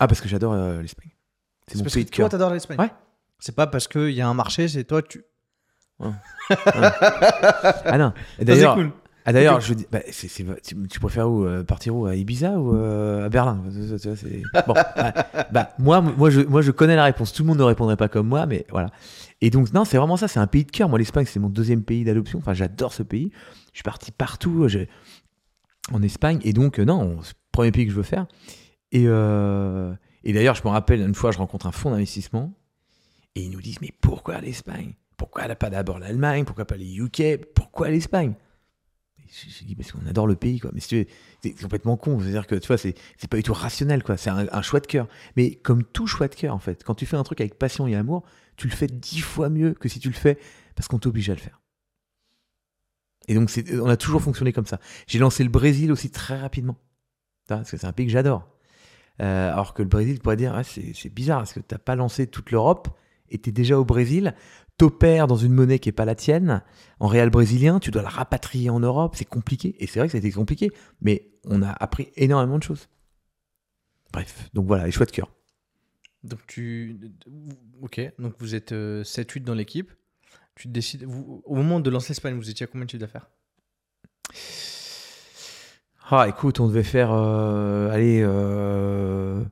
Ah, 0.00 0.06
parce 0.08 0.20
que 0.20 0.28
j'adore 0.28 0.52
euh, 0.54 0.82
l'Espagne. 0.82 1.10
C'est 1.68 1.76
mon 1.78 1.84
parce 1.84 1.94
pays 1.94 2.04
que 2.04 2.10
de 2.10 2.16
toi 2.16 2.28
t'adores 2.28 2.52
l'Espagne? 2.52 2.78
Ouais. 2.78 2.90
C'est 3.38 3.54
pas 3.54 3.66
parce 3.66 3.86
qu'il 3.88 4.10
y 4.10 4.20
a 4.20 4.28
un 4.28 4.34
marché, 4.34 4.68
c'est 4.68 4.84
toi 4.84 5.02
tu. 5.02 5.22
Ah 7.84 7.98
non. 7.98 8.12
D'ailleurs, 8.40 8.74
cool. 8.74 8.92
ah, 9.24 9.32
d'ailleurs 9.32 9.60
je 9.60 9.74
dis, 9.74 9.86
bah, 9.90 10.00
tu, 10.62 10.76
tu 10.88 11.00
préfères 11.00 11.30
où 11.30 11.44
euh, 11.44 11.64
Partir 11.64 11.94
où 11.96 12.06
À 12.06 12.14
Ibiza 12.16 12.52
ou 12.52 12.74
euh, 12.76 13.26
à 13.26 13.28
Berlin? 13.28 13.62
Bon, 14.66 14.74
bah, 15.52 15.70
moi, 15.78 16.00
moi, 16.00 16.30
je, 16.30 16.40
moi, 16.42 16.62
je 16.62 16.70
connais 16.70 16.96
la 16.96 17.04
réponse. 17.04 17.32
Tout 17.32 17.42
le 17.42 17.48
monde 17.48 17.58
ne 17.58 17.62
répondrait 17.64 17.96
pas 17.96 18.08
comme 18.08 18.28
moi, 18.28 18.46
mais 18.46 18.66
voilà. 18.70 18.90
Et 19.40 19.50
donc, 19.50 19.72
non, 19.72 19.84
c'est 19.84 19.96
vraiment 19.96 20.16
ça. 20.16 20.28
C'est 20.28 20.40
un 20.40 20.46
pays 20.46 20.64
de 20.64 20.70
cœur. 20.70 20.88
Moi, 20.88 20.98
l'Espagne, 20.98 21.26
c'est 21.26 21.40
mon 21.40 21.48
deuxième 21.48 21.82
pays 21.82 22.04
d'adoption. 22.04 22.38
Enfin, 22.38 22.54
j'adore 22.54 22.92
ce 22.92 23.02
pays. 23.02 23.30
Je 23.72 23.78
suis 23.78 23.82
parti 23.82 24.12
partout 24.12 24.66
en 25.92 26.02
Espagne. 26.02 26.40
Et 26.42 26.52
donc, 26.52 26.78
euh, 26.78 26.84
non, 26.84 27.18
c'est 27.22 27.32
le 27.32 27.38
premier 27.52 27.72
pays 27.72 27.86
que 27.86 27.92
je 27.92 27.96
veux 27.96 28.02
faire. 28.02 28.26
Et, 28.92 29.04
et 29.04 30.32
d'ailleurs, 30.32 30.54
je 30.54 30.62
me 30.64 30.68
rappelle, 30.68 31.00
une 31.00 31.14
fois, 31.14 31.30
je 31.32 31.38
rencontre 31.38 31.66
un 31.66 31.72
fonds 31.72 31.90
d'investissement. 31.90 32.52
Et 33.34 33.42
ils 33.42 33.50
nous 33.50 33.60
disent, 33.60 33.80
mais 33.80 33.90
pourquoi 34.00 34.40
l'Espagne? 34.40 34.94
Pourquoi 35.16 35.46
pas 35.54 35.70
d'abord 35.70 35.98
l'Allemagne? 35.98 36.44
Pourquoi 36.44 36.64
pas 36.64 36.76
les 36.76 36.96
UK 36.96 37.44
Pourquoi 37.54 37.90
l'Espagne? 37.90 38.34
Je 39.26 39.64
dis 39.64 39.74
parce 39.74 39.90
qu'on 39.90 40.06
adore 40.06 40.26
le 40.26 40.36
pays 40.36 40.60
quoi. 40.60 40.70
Mais 40.72 40.80
c'est 40.80 41.08
complètement 41.60 41.96
con. 41.96 42.20
C'est-à-dire 42.20 42.46
que 42.46 42.54
tu 42.54 42.68
vois, 42.68 42.78
c'est 42.78 42.94
c'est 43.16 43.28
pas 43.28 43.36
du 43.36 43.42
tout 43.42 43.52
rationnel 43.52 44.02
quoi. 44.02 44.16
C'est 44.16 44.30
un, 44.30 44.62
choix 44.62 44.80
de 44.80 44.86
cœur. 44.86 45.08
Mais 45.36 45.56
comme 45.56 45.82
tout 45.82 46.06
choix 46.06 46.28
de 46.28 46.34
cœur 46.34 46.54
en 46.54 46.58
fait, 46.58 46.84
quand 46.84 46.94
tu 46.94 47.06
fais 47.06 47.16
un 47.16 47.22
truc 47.24 47.40
avec 47.40 47.58
passion 47.58 47.86
et 47.86 47.96
amour, 47.96 48.24
tu 48.56 48.68
le 48.68 48.74
fais 48.74 48.86
dix 48.86 49.20
fois 49.20 49.48
mieux 49.48 49.74
que 49.74 49.88
si 49.88 49.98
tu 49.98 50.08
le 50.08 50.14
fais 50.14 50.38
parce 50.76 50.88
qu'on 50.88 50.98
t'oblige 50.98 51.30
à 51.30 51.34
le 51.34 51.40
faire. 51.40 51.60
Et 53.26 53.34
donc 53.34 53.50
c'est- 53.50 53.78
on 53.78 53.88
a 53.88 53.96
toujours 53.96 54.22
fonctionné 54.22 54.52
comme 54.52 54.66
ça. 54.66 54.78
J'ai 55.06 55.18
lancé 55.18 55.42
le 55.42 55.50
Brésil 55.50 55.90
aussi 55.90 56.10
très 56.10 56.38
rapidement. 56.38 56.76
Parce 57.48 57.70
que 57.70 57.76
c'est 57.76 57.86
un 57.86 57.92
pays 57.92 58.06
que 58.06 58.12
j'adore. 58.12 58.48
Euh, 59.20 59.52
alors 59.52 59.74
que 59.74 59.82
le 59.82 59.88
Brésil, 59.88 60.16
tu 60.16 60.20
pourrais 60.22 60.36
dire, 60.36 60.60
c'est 60.64 60.92
c'est 60.94 61.08
bizarre, 61.08 61.38
parce 61.38 61.52
que 61.52 61.60
tu 61.60 61.72
n'as 61.72 61.78
pas 61.78 61.94
lancé 61.94 62.26
toute 62.26 62.50
l'Europe 62.50 62.88
et 63.30 63.38
tu 63.38 63.50
es 63.50 63.52
déjà 63.52 63.78
au 63.78 63.84
Brésil, 63.84 64.34
t'opères 64.78 65.26
dans 65.26 65.36
une 65.36 65.52
monnaie 65.52 65.78
qui 65.78 65.88
n'est 65.88 65.92
pas 65.92 66.04
la 66.04 66.14
tienne, 66.14 66.62
en 67.00 67.06
réel 67.06 67.30
brésilien, 67.30 67.78
tu 67.80 67.90
dois 67.90 68.02
la 68.02 68.08
rapatrier 68.08 68.70
en 68.70 68.80
Europe, 68.80 69.14
c'est 69.16 69.24
compliqué. 69.24 69.76
Et 69.78 69.86
c'est 69.86 69.98
vrai 69.98 70.08
que 70.08 70.12
ça 70.12 70.18
a 70.18 70.20
été 70.20 70.30
compliqué, 70.32 70.70
mais 71.00 71.28
on 71.44 71.62
a 71.62 71.70
appris 71.70 72.10
énormément 72.16 72.58
de 72.58 72.62
choses. 72.62 72.88
Bref, 74.12 74.48
donc 74.54 74.66
voilà, 74.66 74.86
les 74.86 74.92
choix 74.92 75.06
de 75.06 75.10
cœur. 75.10 75.30
Donc 76.22 76.40
tu. 76.46 76.98
Ok, 77.82 78.00
donc 78.18 78.34
vous 78.38 78.54
êtes 78.54 78.72
7-8 78.72 79.40
dans 79.44 79.54
l'équipe. 79.54 79.92
Tu 80.54 80.68
décides. 80.68 81.02
vous- 81.04 81.42
au 81.44 81.54
moment 81.56 81.80
de 81.80 81.90
lancer 81.90 82.10
l'Espagne, 82.10 82.36
vous 82.36 82.48
étiez 82.48 82.64
à 82.64 82.66
combien 82.68 82.84
de 82.86 82.90
chiffre 82.90 83.00
d'affaires? 83.00 83.28
Ah, 86.10 86.28
écoute, 86.28 86.60
on 86.60 86.68
devait 86.68 86.82
faire, 86.82 87.12
euh, 87.12 87.90
allez, 87.90 88.20
euh, 88.22 89.42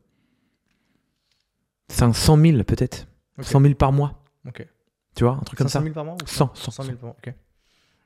500 1.88 2.36
000 2.38 2.62
peut-être. 2.64 3.06
Ok. 3.38 3.44
100 3.44 3.60
000 3.62 3.74
par 3.74 3.92
mois. 3.92 4.22
Ok. 4.46 4.66
Tu 5.14 5.24
vois, 5.24 5.34
un 5.34 5.40
truc 5.40 5.58
comme 5.58 5.68
500 5.68 5.78
ça. 5.80 5.82
000 5.84 5.94
par 5.94 6.04
mois 6.04 6.14
ou 6.14 6.26
100, 6.26 6.54
100, 6.54 6.70
100 6.70 6.82
000 6.84 6.96
par 6.96 7.04
mois, 7.08 7.16
ok. 7.24 7.34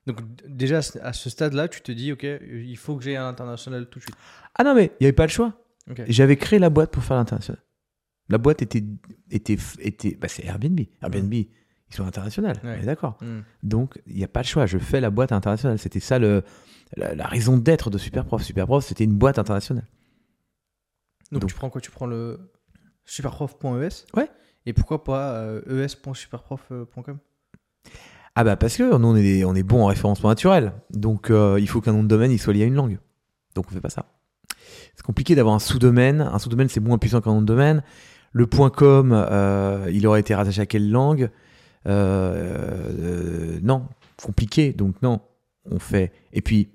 Donc 0.07 0.21
déjà 0.47 0.79
à 1.03 1.13
ce- 1.13 1.31
stade-là, 1.31 1.69
tu 1.69 1.81
te 1.81 1.91
dis, 1.93 2.13
ok, 2.13 2.25
il 2.25 2.77
faut 2.77 2.97
que 2.97 3.03
j'aille 3.05 3.17
à 3.17 3.23
l'international 3.23 3.89
tout 3.89 3.99
de 3.99 4.05
suite. 4.05 4.17
Ah 4.55 4.63
non, 4.65 4.75
mais 4.75 4.93
il 5.01 5.03
n'y 5.03 5.07
avait 5.07 5.13
pas 5.13 5.27
le 5.27 5.31
choix. 5.33 5.55
J'avais 6.09 6.37
créé 6.37 6.59
la 6.59 6.71
boîte 6.71 6.91
pour 6.91 7.03
faire 7.05 7.17
l'international. 7.17 7.63
La 8.29 8.39
boîte 8.39 8.61
était. 8.63 8.83
était, 9.31 9.57
était 9.81 10.17
bah, 10.17 10.27
c'est 10.29 10.45
Airbnb. 10.45 10.81
Airbnb, 11.01 11.33
ils 11.33 11.49
sont 11.91 12.05
internationaux. 12.05 12.53
Ouais. 12.65 12.81
D'accord. 12.85 13.19
Hmm. 13.21 13.41
Donc, 13.63 14.01
il 14.07 14.17
n'y 14.17 14.25
a 14.25 14.29
pas 14.29 14.41
le 14.43 14.47
choix. 14.47 14.67
Je 14.67 14.79
fais 14.79 15.01
la 15.01 15.11
boîte 15.11 15.31
internationale. 15.31 15.79
C'était 15.79 16.01
ça 16.01 16.19
le, 16.19 16.43
la, 16.97 17.15
la 17.15 17.27
raison 17.29 17.57
d'être 17.57 17.89
de 17.91 17.99
Superprof. 17.99 18.43
Superprof, 18.43 18.85
c'était 18.85 19.05
une 19.05 19.15
boîte 19.15 19.39
internationale. 19.39 19.87
Donc, 21.31 21.43
Donc- 21.43 21.51
tu 21.51 21.57
prends 21.57 21.71
quoi? 21.71 21.81
Tu 21.81 21.91
prends 21.93 22.07
le 22.07 22.51
superprof.es 23.05 23.89
Ouais. 24.17 24.29
Et 24.67 24.73
pourquoi 24.73 25.05
pas 25.05 25.31
euh, 25.35 25.85
es.superprof.com 25.85 27.19
Ah 28.35 28.45
bah 28.45 28.57
parce 28.57 28.77
que 28.77 28.83
nous, 28.97 29.09
on 29.09 29.17
est, 29.17 29.45
on 29.45 29.55
est 29.55 29.63
bon 29.63 29.83
en 29.85 29.87
référencement 29.87 30.29
naturel. 30.29 30.73
Donc, 30.91 31.31
euh, 31.31 31.59
il 31.61 31.69
faut 31.69 31.81
qu'un 31.81 31.93
nom 31.93 32.03
de 32.03 32.09
domaine 32.09 32.33
il 32.33 32.39
soit 32.39 32.53
lié 32.53 32.65
à 32.65 32.67
une 32.67 32.75
langue. 32.75 32.99
Donc, 33.55 33.67
on 33.71 33.73
fait 33.73 33.81
pas 33.81 33.91
ça. 33.91 34.07
C'est 34.97 35.05
compliqué 35.05 35.35
d'avoir 35.35 35.55
un 35.55 35.61
sous-domaine. 35.61 36.21
Un 36.21 36.39
sous-domaine, 36.39 36.69
c'est 36.69 36.81
moins 36.81 36.99
puissant 36.99 37.21
qu'un 37.21 37.31
nom 37.33 37.41
de 37.41 37.47
domaine. 37.47 37.83
Le 38.33 38.47
.com, 38.47 39.13
euh, 39.15 39.89
il 39.93 40.07
aurait 40.07 40.21
été 40.21 40.35
rattaché 40.35 40.61
à 40.61 40.67
quelle 40.67 40.91
langue? 40.91 41.31
Euh, 41.87 43.59
Non, 43.63 43.87
compliqué. 44.23 44.73
Donc, 44.73 45.01
non, 45.01 45.21
on 45.71 45.79
fait. 45.79 46.13
Et 46.33 46.43
puis, 46.43 46.69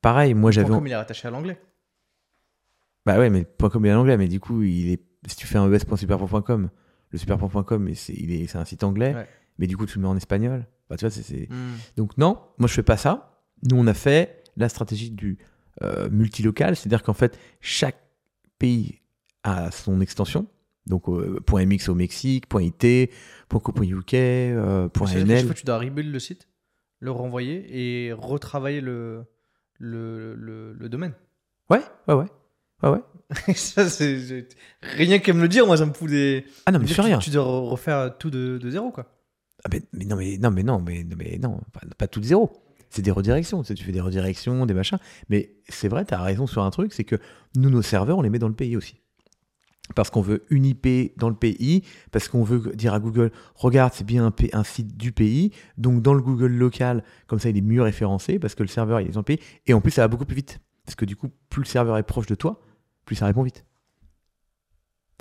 pareil, 0.00 0.34
moi, 0.34 0.50
j'avais. 0.50 0.68
.com, 0.70 0.86
il 0.86 0.92
est 0.92 0.96
rattaché 0.96 1.28
à 1.28 1.30
l'anglais. 1.30 1.60
Bah 3.04 3.18
ouais, 3.18 3.30
mais 3.30 3.44
.com 3.44 3.84
est 3.86 3.92
en 3.92 4.00
anglais, 4.00 4.16
mais 4.16 4.26
du 4.26 4.40
coup, 4.40 4.62
il 4.62 4.90
est... 4.92 5.02
si 5.28 5.36
tu 5.36 5.46
fais 5.46 5.58
un 5.58 5.72
es.superprof.com, 5.72 6.70
le 7.10 7.18
superprof.com, 7.18 7.82
mais 7.82 7.94
c'est 7.94 8.14
il 8.14 8.32
est... 8.32 8.46
c'est 8.46 8.58
un 8.58 8.64
site 8.64 8.84
anglais, 8.84 9.14
Ouais. 9.14 9.28
mais 9.58 9.66
du 9.66 9.76
coup, 9.76 9.86
tu 9.86 9.98
le 9.98 10.02
mets 10.02 10.08
en 10.08 10.16
espagnol. 10.16 10.66
Bah, 10.90 10.96
tu 10.96 11.04
vois, 11.04 11.10
c'est- 11.10 11.22
c'est. 11.22 11.48
Hmm. 11.50 11.74
Donc 11.96 12.16
non, 12.18 12.38
moi 12.58 12.68
je 12.68 12.74
fais 12.74 12.82
pas 12.82 12.96
ça. 12.96 13.42
Nous 13.68 13.76
on 13.76 13.86
a 13.86 13.94
fait 13.94 14.44
la 14.56 14.68
stratégie 14.68 15.10
du 15.10 15.38
euh, 15.82 16.08
multilocal, 16.10 16.76
c'est-à-dire 16.76 17.02
qu'en 17.02 17.12
fait 17.14 17.38
chaque 17.60 17.98
pays 18.58 19.00
a 19.42 19.70
son 19.70 20.00
extension. 20.00 20.46
Donc 20.86 21.08
euh, 21.08 21.40
.mx 21.52 21.88
au 21.88 21.94
Mexique, 21.94 22.44
.it, 22.54 23.10
.co.uk, 23.50 24.14
euh, 24.14 24.88
que 24.88 25.06
chaque 25.06 25.26
.nl. 25.26 25.44
fois, 25.46 25.54
tu 25.54 25.64
dois 25.64 25.78
rebuild 25.78 26.12
le 26.12 26.18
site, 26.20 26.48
le 27.00 27.10
renvoyer 27.10 27.66
et 28.06 28.12
retravailler 28.12 28.80
le, 28.80 29.24
le, 29.78 30.34
le, 30.36 30.72
le 30.74 30.88
domaine. 30.88 31.14
Ouais, 31.70 31.80
ouais, 32.08 32.14
ouais. 32.14 32.26
Ouais, 32.82 32.90
ouais. 32.90 33.00
ça, 33.54 33.88
c'est 33.88 34.20
c'est- 34.20 34.48
rien 34.82 35.18
qu'à 35.18 35.32
me 35.32 35.40
le 35.42 35.48
dire, 35.48 35.66
moi, 35.66 35.76
ça 35.76 35.86
me 35.86 35.92
fout 35.92 36.08
des. 36.10 36.44
Ah 36.66 36.72
non, 36.72 36.78
mais 36.78 36.84
Dire 36.86 36.96
je 36.96 37.02
fais 37.02 37.02
que 37.02 37.06
rien. 37.08 37.18
Tu 37.18 37.30
dois 37.30 37.44
re- 37.44 37.68
refaire 37.70 38.16
tout 38.18 38.30
de, 38.30 38.58
de 38.58 38.70
zéro, 38.70 38.90
quoi. 38.90 39.12
Ah, 39.64 39.68
mais, 39.72 39.82
mais 39.92 40.04
non, 40.04 40.16
mais 40.16 40.38
non, 40.38 40.50
mais 40.50 40.62
non, 40.62 40.80
mais, 40.80 41.02
non, 41.04 41.16
mais 41.18 41.38
non, 41.42 41.60
pas, 41.72 41.80
pas 41.98 42.06
tout 42.08 42.20
de 42.20 42.26
zéro. 42.26 42.52
C'est 42.88 43.02
des 43.02 43.10
redirections. 43.10 43.62
Tu, 43.62 43.68
sais, 43.68 43.74
tu 43.74 43.82
fais 43.84 43.92
des 43.92 44.00
redirections, 44.00 44.64
des 44.64 44.74
machins. 44.74 44.98
Mais 45.28 45.56
c'est 45.68 45.88
vrai, 45.88 46.04
tu 46.04 46.14
as 46.14 46.22
raison 46.22 46.46
sur 46.46 46.62
un 46.62 46.70
truc, 46.70 46.92
c'est 46.92 47.04
que 47.04 47.16
nous, 47.56 47.68
nos 47.70 47.82
serveurs, 47.82 48.18
on 48.18 48.22
les 48.22 48.30
met 48.30 48.38
dans 48.38 48.48
le 48.48 48.54
pays 48.54 48.76
aussi. 48.76 49.00
Parce 49.94 50.10
qu'on 50.10 50.20
veut 50.20 50.44
une 50.50 50.64
IP 50.64 51.16
dans 51.16 51.28
le 51.28 51.36
pays, 51.36 51.82
parce 52.10 52.28
qu'on 52.28 52.42
veut 52.42 52.74
dire 52.74 52.92
à 52.92 52.98
Google, 53.00 53.30
regarde, 53.54 53.92
c'est 53.94 54.04
bien 54.06 54.26
un, 54.26 54.32
un 54.52 54.64
site 54.64 54.96
du 54.96 55.12
pays, 55.12 55.52
donc 55.78 56.02
dans 56.02 56.12
le 56.12 56.22
Google 56.22 56.52
local, 56.52 57.04
comme 57.28 57.38
ça 57.38 57.50
il 57.50 57.56
est 57.56 57.60
mieux 57.60 57.82
référencé, 57.82 58.40
parce 58.40 58.56
que 58.56 58.64
le 58.64 58.68
serveur 58.68 59.00
il 59.00 59.06
est 59.08 59.12
dans 59.12 59.20
le 59.20 59.24
pays, 59.24 59.38
et 59.66 59.74
en 59.74 59.80
plus 59.80 59.92
ça 59.92 60.02
va 60.02 60.08
beaucoup 60.08 60.24
plus 60.24 60.34
vite. 60.34 60.58
Parce 60.84 60.96
que 60.96 61.04
du 61.04 61.14
coup, 61.14 61.30
plus 61.50 61.60
le 61.62 61.66
serveur 61.68 61.98
est 61.98 62.02
proche 62.02 62.26
de 62.26 62.34
toi, 62.34 62.60
plus 63.06 63.16
ça 63.16 63.24
répond 63.26 63.42
vite. 63.42 63.64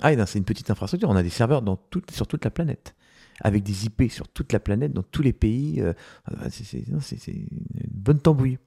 Ah, 0.02 0.12
et 0.12 0.26
c'est 0.26 0.38
une 0.40 0.46
petite 0.46 0.70
infrastructure, 0.70 1.10
on 1.10 1.16
a 1.16 1.24
des 1.24 1.30
serveurs 1.30 1.62
dans 1.62 1.78
toute, 1.78 2.12
sur 2.12 2.28
toute 2.28 2.44
la 2.44 2.52
planète 2.52 2.96
avec 3.42 3.64
des 3.64 3.86
IP 3.86 4.10
sur 4.10 4.28
toute 4.30 4.54
la 4.54 4.60
planète, 4.62 4.94
dans 4.94 5.04
tous 5.04 5.22
les 5.22 5.34
pays. 5.34 5.82
euh, 5.82 5.92
euh, 6.32 6.48
c'est- 6.50 6.86
une 7.34 7.48
bonne 7.92 8.20
tambouille. 8.20 8.58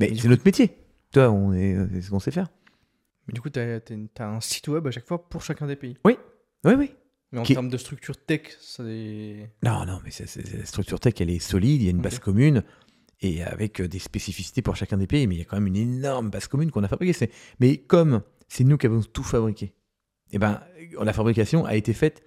Mais 0.00 0.12
c'est 0.16 0.26
notre 0.28 0.44
métier. 0.44 0.76
Toi, 1.12 1.30
on 1.30 1.52
est, 1.52 1.74
euh, 1.74 1.88
c'est 1.92 2.02
ce 2.02 2.10
qu'on 2.10 2.18
sait 2.18 2.32
faire. 2.32 2.48
Mais 3.28 3.34
du 3.34 3.40
coup, 3.40 3.50
tu 3.50 3.60
as, 3.60 3.80
un 4.20 4.40
site 4.40 4.66
web 4.68 4.84
à 4.86 4.90
chaque 4.90 5.06
fois 5.06 5.28
pour 5.28 5.42
chacun 5.42 5.66
des 5.68 5.76
pays. 5.76 5.96
Oui, 6.04 6.16
oui. 6.64 6.92
Mais 7.32 7.38
en 7.38 7.42
Qui- 7.44 7.54
termes 7.54 7.68
de 7.68 7.76
structure 7.76 8.16
tech, 8.16 8.56
ça 8.60 8.82
est... 8.84 9.52
Non, 9.62 9.84
non, 9.86 10.00
mais 10.04 10.10
la 10.58 10.64
structure 10.64 10.98
tech, 10.98 11.14
elle 11.20 11.30
est 11.30 11.38
solide. 11.38 11.80
Il 11.80 11.84
y 11.84 11.88
a 11.88 11.92
une 11.92 12.00
base 12.02 12.18
commune 12.18 12.64
et 13.20 13.44
avec 13.44 13.80
des 13.80 13.98
spécificités 14.00 14.60
pour 14.62 14.74
chacun 14.74 14.96
des 14.96 15.06
pays. 15.06 15.28
Mais 15.28 15.36
il 15.36 15.38
y 15.38 15.42
a 15.42 15.44
quand 15.44 15.56
même 15.56 15.68
une 15.68 15.76
énorme 15.76 16.30
base 16.30 16.48
commune 16.48 16.72
qu'on 16.72 16.82
a 16.82 16.88
fabriquée. 16.88 17.30
Mais 17.60 17.76
comme 17.76 18.22
c'est 18.50 18.64
nous 18.64 18.76
qui 18.76 18.86
avons 18.86 19.00
tout 19.00 19.22
fabriqué, 19.22 19.72
eh 20.32 20.38
ben, 20.38 20.60
la 21.00 21.12
fabrication 21.12 21.64
a 21.64 21.76
été 21.76 21.94
faite 21.94 22.22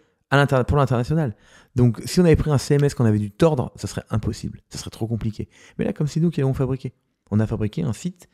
pour 0.68 0.78
l'international. 0.78 1.36
Donc, 1.76 2.02
si 2.06 2.20
on 2.20 2.26
avait 2.26 2.36
pris 2.36 2.50
un 2.50 2.58
CMS 2.58 2.96
qu'on 2.98 3.06
avait 3.06 3.20
dû 3.20 3.30
tordre, 3.30 3.72
ça 3.76 3.88
serait 3.88 4.04
impossible. 4.10 4.62
Ça 4.70 4.80
serait 4.80 4.90
trop 4.90 5.06
compliqué. 5.06 5.48
Mais 5.78 5.86
là, 5.86 5.94
comme 5.94 6.08
c'est 6.08 6.20
nous 6.20 6.32
qui 6.32 6.40
l'avons 6.40 6.56
fabriqué, 6.56 6.94
on 7.30 7.40
a 7.40 7.46
fabriqué 7.46 7.84
un 7.84 7.94
site, 7.94 8.30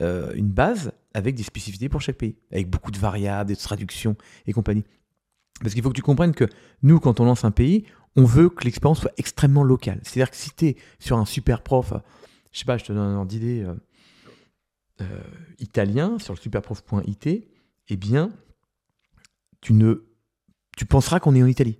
euh, 0.00 0.32
une 0.34 0.48
base 0.48 0.92
avec 1.14 1.36
des 1.36 1.44
spécificités 1.44 1.88
pour 1.88 2.00
chaque 2.00 2.16
pays, 2.16 2.36
avec 2.50 2.68
beaucoup 2.68 2.90
de 2.90 2.98
variables, 2.98 3.48
des 3.48 3.56
traductions 3.56 4.16
et 4.46 4.52
compagnie. 4.52 4.84
Parce 5.60 5.72
qu'il 5.74 5.82
faut 5.82 5.90
que 5.90 5.96
tu 5.96 6.02
comprennes 6.02 6.34
que 6.34 6.46
nous, 6.82 6.98
quand 7.00 7.20
on 7.20 7.24
lance 7.24 7.44
un 7.44 7.50
pays, 7.50 7.84
on 8.16 8.24
veut 8.24 8.48
que 8.48 8.64
l'expérience 8.64 9.00
soit 9.00 9.12
extrêmement 9.16 9.62
locale. 9.62 10.00
C'est-à-dire 10.02 10.30
que 10.30 10.36
si 10.36 10.50
tu 10.50 10.66
es 10.66 10.76
sur 10.98 11.16
un 11.16 11.24
super 11.24 11.62
prof, 11.62 11.92
euh, 11.92 11.98
je 12.50 12.60
sais 12.60 12.64
pas, 12.64 12.76
je 12.76 12.84
te 12.84 12.92
donne 12.92 13.02
un 13.02 13.16
ordre 13.16 13.28
d'idée, 13.28 13.64
euh, 15.00 15.22
italien, 15.58 16.18
sur 16.18 16.34
le 16.34 16.38
superprof.it, 16.38 17.26
eh 17.88 17.96
bien, 17.96 18.30
tu 19.60 19.72
ne 19.72 20.06
tu 20.76 20.84
penseras 20.84 21.20
qu'on 21.20 21.34
est 21.34 21.42
en 21.42 21.46
Italie. 21.46 21.78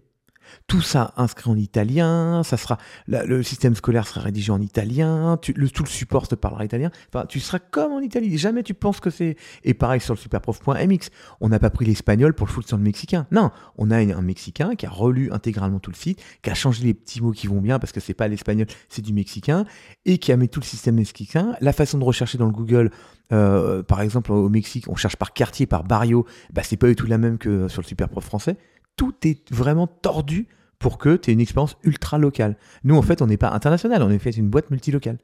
Tout 0.67 0.81
ça 0.81 1.13
inscrit 1.17 1.51
en 1.51 1.57
italien, 1.57 2.43
ça 2.43 2.57
sera 2.57 2.79
le 3.07 3.43
système 3.43 3.75
scolaire 3.75 4.07
sera 4.07 4.21
rédigé 4.21 4.51
en 4.51 4.61
italien, 4.61 5.39
tout 5.41 5.53
le 5.57 5.87
support 5.87 6.29
te 6.29 6.35
parlera 6.35 6.65
italien. 6.65 6.91
Tu 7.29 7.41
seras 7.41 7.59
comme 7.59 7.93
en 7.93 8.01
Italie. 8.01 8.37
Jamais 8.39 8.63
tu 8.63 8.75
penses 8.75 9.01
que 9.01 9.11
c'est. 9.11 9.37
Et 9.65 9.75
pareil 9.75 10.01
sur 10.01 10.15
le 10.15 10.19
superprof.mx, 10.19 11.11
on 11.41 11.49
n'a 11.49 11.59
pas 11.59 11.71
pris 11.71 11.85
l'espagnol 11.85 12.35
pour 12.35 12.47
le 12.47 12.53
foutre 12.53 12.69
sur 12.69 12.77
le 12.77 12.83
mexicain. 12.83 13.27
Non, 13.31 13.51
on 13.77 13.91
a 13.91 13.97
un 13.97 14.23
mexicain 14.23 14.75
qui 14.75 14.87
a 14.87 14.91
relu 14.91 15.31
intégralement 15.33 15.79
tout 15.79 15.91
le 15.91 15.97
site, 15.97 16.23
qui 16.43 16.51
a 16.51 16.55
changé 16.55 16.85
les 16.85 16.95
petits 16.95 17.21
mots 17.21 17.33
qui 17.33 17.47
vont 17.47 17.61
bien 17.61 17.79
parce 17.79 17.93
que 17.93 18.01
c'est 18.01 18.15
pas 18.15 18.29
l'espagnol, 18.29 18.67
c'est 18.89 19.03
du 19.03 19.13
mexicain, 19.13 19.65
et 20.05 20.19
qui 20.19 20.33
a 20.33 20.37
mis 20.37 20.49
tout 20.49 20.61
le 20.61 20.65
système 20.65 20.97
mexicain. 20.97 21.57
La 21.61 21.73
façon 21.73 21.99
de 21.99 22.05
rechercher 22.05 22.39
dans 22.39 22.47
le 22.47 22.53
Google, 22.53 22.91
euh, 23.33 23.83
par 23.83 24.01
exemple 24.01 24.33
au 24.33 24.49
Mexique, 24.49 24.89
on 24.89 24.97
cherche 24.97 25.17
par 25.17 25.33
quartier, 25.33 25.67
par 25.67 25.85
barrio, 25.85 26.27
bah, 26.53 26.63
c'est 26.65 26.77
pas 26.77 26.87
du 26.87 26.97
tout 26.97 27.07
la 27.07 27.19
même 27.19 27.39
que 27.39 27.69
sur 27.69 27.83
le 27.83 27.87
superprof 27.87 28.25
français. 28.25 28.57
Tout 28.97 29.15
est 29.23 29.51
vraiment 29.53 29.87
tordu 29.87 30.49
pour 30.79 30.99
que 30.99 31.17
tu 31.17 31.31
aies 31.31 31.35
une 31.35 31.41
expérience 31.41 31.77
ultra 31.85 32.19
locale. 32.19 32.57
Nous, 32.85 32.97
en 32.97 33.03
fait, 33.03 33.23
on 33.23 33.27
n'est 33.27 33.37
pas 33.37 33.51
international, 33.51 34.03
on 34.03 34.11
est 34.11 34.19
fait 34.19 34.31
une 34.31 34.49
boîte 34.51 34.71
multilocale. 34.71 35.19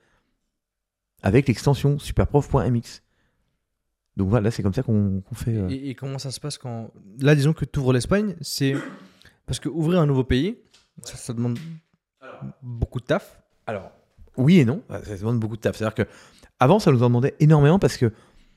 Avec 1.23 1.49
l'extension 1.49 1.99
superprof.mx. 1.99 3.03
Donc 4.17 4.29
voilà, 4.29 4.51
c'est 4.51 4.63
comme 4.63 4.75
ça 4.75 4.83
qu'on 4.83 5.23
fait. 5.35 5.57
euh. 5.57 5.69
Et, 5.71 5.91
et 5.91 5.95
comment 5.95 6.19
ça 6.19 6.31
se 6.31 6.41
passe 6.41 6.59
quand... 6.59 6.91
Là, 7.21 7.35
disons 7.35 7.53
que 7.53 7.65
tu 7.65 7.79
ouvres 7.79 7.93
l'Espagne, 7.93 8.37
c'est... 8.41 8.75
Parce 9.47 9.59
que 9.59 9.69
ouvrir 9.69 10.01
un 10.01 10.07
nouveau 10.07 10.25
pays, 10.25 10.59
ça, 11.03 11.17
ça 11.17 11.33
demande 11.33 11.59
beaucoup 12.63 13.01
de 13.01 13.05
taf. 13.07 13.41
Alors, 13.67 13.91
oui 14.37 14.59
et 14.61 14.65
non, 14.65 14.83
ça 14.89 15.17
demande 15.17 15.39
beaucoup 15.41 15.57
de 15.57 15.61
taf. 15.61 15.77
C'est-à-dire 15.77 15.95
que 15.95 16.11
avant, 16.61 16.79
ça 16.79 16.91
nous 16.93 17.03
en 17.03 17.07
demandait 17.07 17.35
énormément 17.41 17.79
parce 17.79 17.97
que 17.97 18.13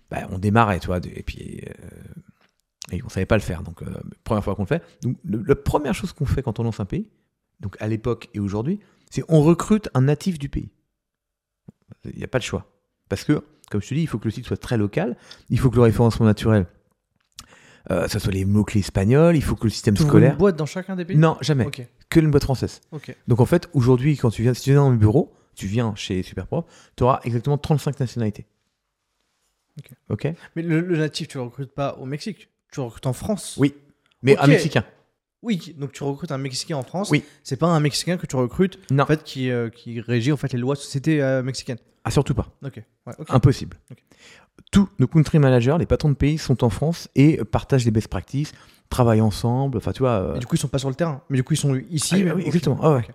bah, 0.10 0.28
on 0.32 0.38
démarrait, 0.40 0.80
tu 0.80 0.88
vois, 0.88 0.98
et 0.98 1.24
puis 1.24 1.62
euh, 1.68 1.74
et 2.92 3.02
on 3.04 3.10
savait 3.10 3.26
pas 3.26 3.36
le 3.38 3.42
faire. 3.42 3.64
Donc, 3.64 3.82
euh, 3.82 3.88
première 4.24 4.44
fois 4.44 4.56
qu'on 4.56 4.64
le 4.64 4.68
fait. 4.68 4.84
Donc, 5.02 5.18
le- 5.24 5.44
la 5.46 5.56
première 5.56 5.94
chose 5.96 6.14
qu'on 6.14 6.26
fait 6.26 6.42
quand 6.44 6.60
on 6.60 6.64
lance 6.64 6.80
un 6.80 6.86
pays, 6.86 7.10
donc 7.60 7.76
à 7.80 7.88
l'époque 7.88 8.30
et 8.34 8.40
aujourd'hui, 8.40 8.80
c'est 9.10 9.24
on 9.30 9.42
recrute 9.42 9.90
un 9.94 10.02
natif 10.02 10.38
du 10.40 10.50
pays. 10.50 10.70
Il 12.06 12.18
n'y 12.18 12.24
a 12.24 12.28
pas 12.28 12.40
de 12.40 12.44
choix. 12.44 12.68
Parce 13.10 13.24
que, 13.24 13.44
comme 13.72 13.82
je 13.82 13.90
te 13.90 13.94
dis, 13.94 14.02
il 14.02 14.08
faut 14.08 14.20
que 14.20 14.26
le 14.26 14.32
site 14.32 14.46
soit 14.46 14.58
très 14.58 14.78
local, 14.78 15.16
il 15.50 15.60
faut 15.60 15.70
que 15.70 15.76
le 15.78 15.82
référencement 15.84 16.26
naturel, 16.26 16.66
euh, 17.92 18.08
ça 18.08 18.20
soit 18.20 18.32
les 18.34 18.46
mots-clés 18.46 18.80
espagnols, 18.82 19.36
il 19.36 19.44
faut 19.44 19.56
que 19.56 19.64
le 19.66 19.70
système 19.70 19.96
scolaire. 19.96 20.32
une 20.34 20.38
boîte 20.38 20.56
dans 20.56 20.66
chacun 20.66 20.96
des 20.96 21.06
pays? 21.06 21.18
Non, 21.18 21.38
jamais. 21.42 21.66
Que 22.10 22.20
une 22.20 22.32
boîte 22.32 22.44
française. 22.44 22.82
Donc 23.28 23.40
en 23.40 23.46
fait, 23.46 23.70
aujourd'hui, 23.74 24.18
quand 24.18 24.30
tu 24.32 24.42
viens, 24.42 24.54
si 24.54 24.64
tu 24.64 24.70
viens 24.72 24.80
dans 24.82 24.90
mon 24.92 24.96
bureau, 24.98 25.34
tu 25.56 25.68
viens 25.68 25.94
chez 25.96 26.22
Superprof, 26.24 26.66
tu 26.96 27.04
auras 27.04 27.20
exactement 27.24 27.58
35 27.58 28.00
nationalités. 28.00 28.46
Ok. 29.78 29.92
Ok? 30.10 30.34
Mais 30.56 30.62
le, 30.62 30.82
le 30.82 30.98
natif, 30.98 31.28
tu 31.28 31.38
le 31.38 31.44
recrutes 31.44 31.72
pas 31.74 31.96
au 31.96 32.06
Mexique, 32.06 32.50
tu 32.76 32.82
recrutes 32.82 33.08
en 33.08 33.14
France. 33.14 33.56
Oui. 33.58 33.74
Mais 34.22 34.38
un. 34.38 34.48
Mexicain. 34.48 34.84
Oui, 35.42 35.76
donc 35.78 35.92
tu 35.94 36.04
recrutes 36.04 36.32
un 36.32 36.38
Mexicain 36.38 36.76
en 36.76 36.84
France. 36.84 37.10
Oui. 37.12 37.24
C'est 37.44 37.56
pas 37.58 37.68
un 37.68 37.80
Mexicain 37.80 38.18
que 38.18 38.26
tu 38.26 38.36
recrutes 38.36 38.80
Non. 38.92 39.04
en 39.04 39.08
fait 39.08 39.24
qui, 39.24 39.50
euh, 39.50 39.70
qui 39.70 40.02
régit 40.02 40.32
en 40.32 40.38
fait 40.38 40.52
les 40.54 40.60
lois 40.60 40.76
de 40.76 40.80
société 40.80 41.22
euh, 41.22 41.42
mexicaines. 41.44 41.78
Ah, 42.04 42.12
surtout 42.12 42.34
pas. 42.34 42.48
Ok. 42.64 42.82
Ouais, 43.06 43.14
ok. 43.18 43.28
Impossible. 43.30 43.78
Tous 44.72 44.90
nos 45.00 45.08
country 45.08 45.40
managers, 45.40 45.76
les 45.80 45.86
patrons 45.86 46.10
de 46.10 46.16
pays, 46.16 46.38
sont 46.38 46.64
en 46.64 46.70
France 46.70 47.08
et 47.16 47.38
partagent 47.46 47.86
les 47.86 47.92
best 47.92 48.08
practices, 48.08 48.52
travaillent 48.90 49.22
ensemble. 49.22 49.78
Enfin, 49.78 49.92
tu 49.92 50.00
vois. 50.00 50.36
euh, 50.36 50.38
du 50.38 50.46
coup, 50.48 50.56
ils 50.56 50.60
sont 50.60 50.68
pas 50.68 50.80
sur 50.80 50.90
le 50.90 50.96
terrain. 50.96 51.22
Mais 51.30 51.38
du 51.38 51.44
coup, 51.44 51.54
ils 51.54 51.58
sont 51.58 51.76
ici. 51.90 52.16
Ah, 52.16 52.18
mais- 52.18 52.32
oui, 52.32 52.42
ok. 52.42 52.48
exactement. 52.48 52.80
Ah 52.82 52.94
ouais. 52.96 53.06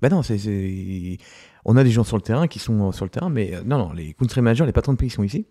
Bah 0.00 0.08
non, 0.08 0.22
c'est, 0.22 1.18
on 1.64 1.76
a 1.76 1.84
des 1.84 1.90
gens 1.90 2.04
sur 2.04 2.16
le 2.16 2.22
terrain 2.22 2.48
qui 2.48 2.58
sont 2.58 2.88
euh, 2.88 2.92
sur 2.92 3.04
le 3.04 3.10
terrain, 3.10 3.30
mais 3.30 3.52
non, 3.64 3.78
non, 3.78 3.92
les 3.92 4.12
country 4.14 4.40
managers, 4.42 4.66
les 4.66 4.72
patrons 4.72 4.92
de 4.92 4.98
pays 4.98 5.10
sont 5.10 5.22
ici. 5.22 5.46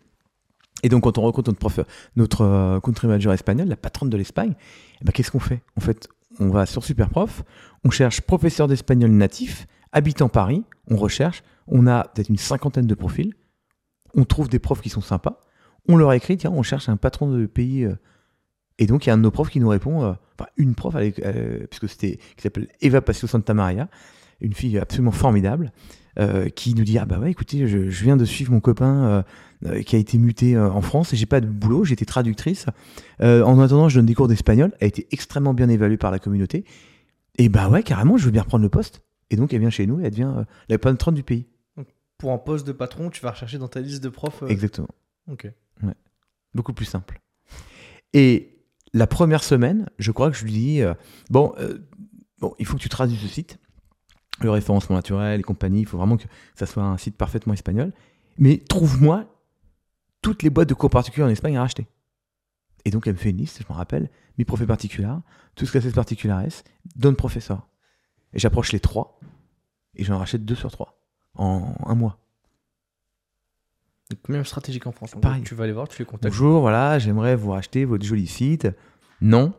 Et 0.84 0.90
donc, 0.90 1.04
quand 1.04 1.18
on 1.18 1.22
rencontre 1.22 1.50
notre, 1.50 1.60
prof, 1.60 1.80
notre 2.16 2.42
euh, 2.42 2.80
country 2.80 3.08
manager 3.08 3.34
espagnol, 3.34 3.68
la 3.68 3.76
patronne 3.76 4.10
de 4.10 4.18
l'Espagne, 4.18 4.54
eh 5.02 5.06
ben, 5.06 5.12
qu'est-ce 5.12 5.32
qu'on 5.32 5.40
fait? 5.40 5.64
En 5.78 5.82
fait, 5.82 6.08
on 6.40 6.50
va 6.50 6.66
sur 6.66 6.84
Superprof, 6.84 7.44
on 7.84 7.90
cherche 7.90 8.22
professeur 8.22 8.68
d'espagnol 8.68 9.12
natif, 9.12 9.68
habitant 9.92 10.30
Paris, 10.30 10.64
on 10.90 10.98
recherche, 10.98 11.44
on 11.68 11.88
a 11.88 12.04
peut-être 12.04 12.30
une 12.30 12.38
cinquantaine 12.38 12.88
de 12.88 12.96
profils, 12.96 13.34
on 14.14 14.26
trouve 14.26 14.50
des 14.50 14.60
profs 14.60 14.82
qui 14.82 14.90
sont 14.90 15.02
sympas, 15.02 15.40
on 15.88 15.96
leur 15.98 16.14
écrit, 16.14 16.38
tiens, 16.38 16.52
on 16.52 16.64
cherche 16.64 16.90
un 16.90 16.98
patron 16.98 17.32
de 17.32 17.46
pays. 17.46 17.86
euh, 17.86 17.96
et 18.78 18.88
donc, 18.88 19.06
il 19.06 19.10
y 19.10 19.12
a 19.12 19.14
un 19.14 19.18
de 19.18 19.24
nos 19.24 19.32
profs 19.32 19.50
qui 19.50 19.60
nous 19.60 19.70
répond, 19.70 20.04
euh, 20.04 20.14
enfin, 20.38 20.50
une 20.58 20.76
prof, 20.76 20.96
euh, 20.98 21.66
puisque 21.70 21.88
c'était, 21.88 22.18
qui 22.36 22.42
s'appelle 22.44 22.68
Eva 22.82 23.02
Pacio 23.02 23.28
Santa 23.28 23.54
Maria, 23.54 23.88
une 24.42 24.54
fille 24.54 24.78
absolument 24.78 25.12
formidable, 25.12 25.72
euh, 26.20 26.50
qui 26.50 26.74
nous 26.76 26.84
dit 26.84 26.98
Ah 26.98 27.06
bah 27.06 27.20
ouais, 27.20 27.32
écoutez, 27.32 27.68
je 27.68 28.04
viens 28.04 28.18
de 28.18 28.26
suivre 28.26 28.52
mon 28.52 28.60
copain 28.60 29.24
euh, 29.64 29.82
qui 29.84 29.96
a 29.96 30.00
été 30.00 30.18
muté 30.18 30.56
euh, 30.56 30.70
en 30.70 30.82
France 30.82 31.14
et 31.14 31.16
j'ai 31.16 31.26
pas 31.26 31.40
de 31.40 31.48
boulot, 31.48 31.86
j'étais 31.86 32.06
traductrice. 32.06 32.66
Euh, 33.22 33.42
en 33.44 33.60
attendant, 33.60 33.88
je 33.88 34.00
donne 34.00 34.06
des 34.06 34.14
cours 34.14 34.28
d'espagnol. 34.28 34.74
Elle 34.80 34.86
a 34.86 34.88
été 34.88 35.08
extrêmement 35.12 35.54
bien 35.54 35.70
évaluée 35.70 35.98
par 35.98 36.12
la 36.12 36.20
communauté. 36.20 36.66
Et 37.38 37.48
bah 37.50 37.70
ouais, 37.70 37.82
carrément, 37.82 38.18
je 38.18 38.26
veux 38.26 38.32
bien 38.32 38.42
reprendre 38.42 38.64
le 38.64 38.70
poste. 38.70 39.02
Et 39.30 39.38
donc, 39.38 39.54
elle 39.54 39.62
vient 39.62 39.70
chez 39.70 39.88
nous 39.88 40.02
et 40.02 40.04
elle 40.04 40.12
devient 40.12 40.46
la 40.70 40.78
patronne 40.78 41.16
du 41.16 41.24
pays. 41.24 41.48
Pour 42.18 42.32
un 42.32 42.38
poste 42.38 42.68
de 42.68 42.72
patron, 42.72 43.10
tu 43.10 43.22
vas 43.22 43.32
rechercher 43.32 43.58
dans 43.58 43.68
ta 43.68 43.82
liste 43.82 44.04
de 44.04 44.10
profs. 44.10 44.44
Exactement. 44.48 44.90
Ok. 45.32 45.50
beaucoup 46.54 46.74
plus 46.74 46.86
simple. 46.86 47.20
Et 48.14 48.62
la 48.94 49.08
première 49.08 49.44
semaine, 49.44 49.90
je 50.00 50.12
crois 50.12 50.32
que 50.32 50.38
je 50.38 50.44
lui 50.44 50.52
dis 50.52 50.82
bon, 51.30 51.54
bon, 52.40 52.54
il 52.60 52.66
faut 52.66 52.78
que 52.78 52.82
tu 52.82 52.90
traduises 52.90 53.20
ce 53.20 53.28
site, 53.28 53.58
le 54.42 54.52
référencement 54.52 54.96
naturel 54.96 55.40
et 55.40 55.44
compagnie. 55.44 55.82
Il 55.82 55.88
faut 55.88 55.98
vraiment 55.98 56.18
que 56.18 56.26
ça 56.56 56.66
soit 56.66 56.84
un 56.84 56.98
site 56.98 57.18
parfaitement 57.18 57.54
espagnol. 57.54 57.92
Mais 58.38 58.58
trouve-moi 58.58 59.35
toutes 60.26 60.42
les 60.42 60.50
boîtes 60.50 60.70
de 60.70 60.74
cours 60.74 60.90
particuliers 60.90 61.28
en 61.28 61.30
Espagne 61.30 61.56
à 61.56 61.62
racheter. 61.62 61.88
Et 62.84 62.90
donc 62.90 63.06
elle 63.06 63.14
me 63.14 63.20
fait 63.20 63.30
une 63.30 63.38
liste, 63.38 63.62
je 63.62 63.72
me 63.72 63.78
rappelle, 63.78 64.10
mi 64.40 64.44
profé 64.44 64.66
particular, 64.66 65.22
tout 65.54 65.68
ce 65.68 65.72
que 65.72 65.80
c'est 65.80 65.92
particulares, 65.92 66.64
donne 66.96 67.16
professeur. 67.16 67.68
Et 68.34 68.40
j'approche 68.40 68.72
les 68.72 68.80
trois 68.80 69.20
et 69.94 70.04
j'en 70.04 70.18
rachète 70.18 70.44
deux 70.44 70.56
sur 70.56 70.72
trois 70.72 71.00
en 71.36 71.76
un 71.86 71.94
mois. 71.94 72.18
Donc, 74.10 74.28
même 74.28 74.44
stratégique 74.46 74.88
en 74.88 74.92
France. 74.92 75.16
En 75.16 75.20
Pareil. 75.20 75.44
tu 75.44 75.54
vas 75.54 75.66
aller 75.66 75.74
voir, 75.74 75.88
tu 75.88 76.02
les 76.02 76.06
contactes. 76.08 76.34
Bonjour, 76.34 76.60
voilà, 76.60 76.98
j'aimerais 76.98 77.36
vous 77.36 77.52
racheter 77.52 77.86
votre 77.86 78.04
joli 78.04 78.26
site. 78.26 78.68
Non. 79.22 79.54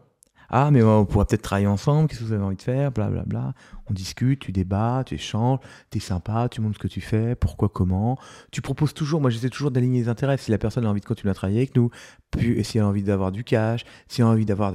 Ah, 0.50 0.70
mais 0.70 0.82
on 0.82 1.04
pourra 1.04 1.24
peut-être 1.26 1.42
travailler 1.42 1.66
ensemble, 1.66 2.08
qu'est-ce 2.08 2.20
que 2.20 2.24
vous 2.24 2.32
avez 2.32 2.42
envie 2.44 2.56
de 2.56 2.62
faire, 2.62 2.92
blablabla. 2.92 3.24
Bla, 3.24 3.40
bla. 3.40 3.54
On 3.88 3.94
discute, 3.94 4.40
tu 4.40 4.52
débats, 4.52 5.02
tu 5.06 5.14
échanges, 5.14 5.60
tu 5.90 5.98
es 5.98 6.00
sympa, 6.00 6.48
tu 6.50 6.60
montres 6.60 6.76
ce 6.76 6.80
que 6.80 6.88
tu 6.88 7.00
fais, 7.00 7.34
pourquoi, 7.34 7.68
comment. 7.68 8.18
Tu 8.50 8.60
proposes 8.62 8.94
toujours, 8.94 9.20
moi 9.20 9.30
j'essaie 9.30 9.50
toujours 9.50 9.70
d'aligner 9.70 10.00
les 10.00 10.08
intérêts. 10.08 10.36
Si 10.38 10.50
la 10.50 10.58
personne 10.58 10.84
a 10.86 10.88
envie 10.90 11.00
de 11.00 11.06
continuer 11.06 11.30
à 11.30 11.34
travailler 11.34 11.58
avec 11.58 11.76
nous, 11.76 11.90
puis 12.30 12.62
si 12.64 12.78
elle 12.78 12.84
a 12.84 12.88
envie 12.88 13.02
d'avoir 13.02 13.32
du 13.32 13.44
cash, 13.44 13.84
si 14.08 14.20
elle 14.20 14.26
a 14.26 14.30
envie 14.30 14.44
d'avoir. 14.46 14.74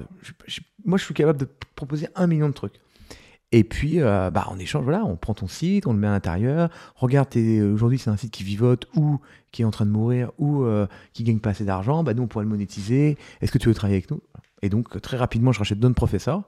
moi 0.86 0.98
je 0.98 1.04
suis 1.04 1.14
capable 1.14 1.40
de 1.40 1.48
proposer 1.76 2.08
un 2.16 2.28
million 2.28 2.48
de 2.48 2.54
trucs. 2.54 2.80
Et 3.54 3.66
puis, 3.66 4.00
euh, 4.00 4.32
bah, 4.32 4.48
on 4.50 4.58
échange, 4.60 4.86
voilà, 4.86 5.04
on 5.04 5.18
prend 5.18 5.34
ton 5.34 5.48
site, 5.48 5.86
on 5.86 5.92
le 5.92 6.00
met 6.00 6.08
à 6.08 6.12
l'intérieur. 6.12 6.70
Regarde, 6.96 7.28
t'es- 7.32 7.62
aujourd'hui, 7.62 8.00
c'est 8.00 8.10
un 8.10 8.16
site 8.16 8.32
qui 8.32 8.46
vivote 8.46 8.88
ou 8.96 9.20
qui 9.52 9.64
est 9.64 9.66
en 9.66 9.72
train 9.72 9.86
de 9.86 9.92
mourir 9.92 10.32
ou 10.38 10.64
euh, 10.64 10.88
qui 11.12 11.26
gagne 11.26 11.40
pas 11.40 11.50
assez 11.50 11.66
d'argent. 11.66 12.02
Bah, 12.04 12.14
nous, 12.14 12.24
on 12.24 12.28
pourrait 12.28 12.46
le 12.46 12.50
monétiser. 12.50 13.18
Est-ce 13.42 13.52
que 13.52 13.58
tu 13.58 13.68
veux 13.68 13.74
travailler 13.74 13.98
avec 13.98 14.10
nous? 14.10 14.22
Et 14.62 14.70
donc, 14.70 15.00
très 15.02 15.18
rapidement, 15.18 15.52
je 15.52 15.60
rachète 15.60 15.80
Don 15.80 15.94
Professor. 15.94 16.44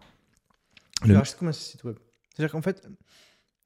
Tu 1.01 1.07
Le- 1.09 1.17
rachètes 1.17 1.37
combien 1.39 1.51
ce 1.51 1.61
site 1.71 1.83
web? 1.83 1.95
C'est-à-dire 2.33 2.51
qu'en 2.51 2.61
fait, 2.61 2.87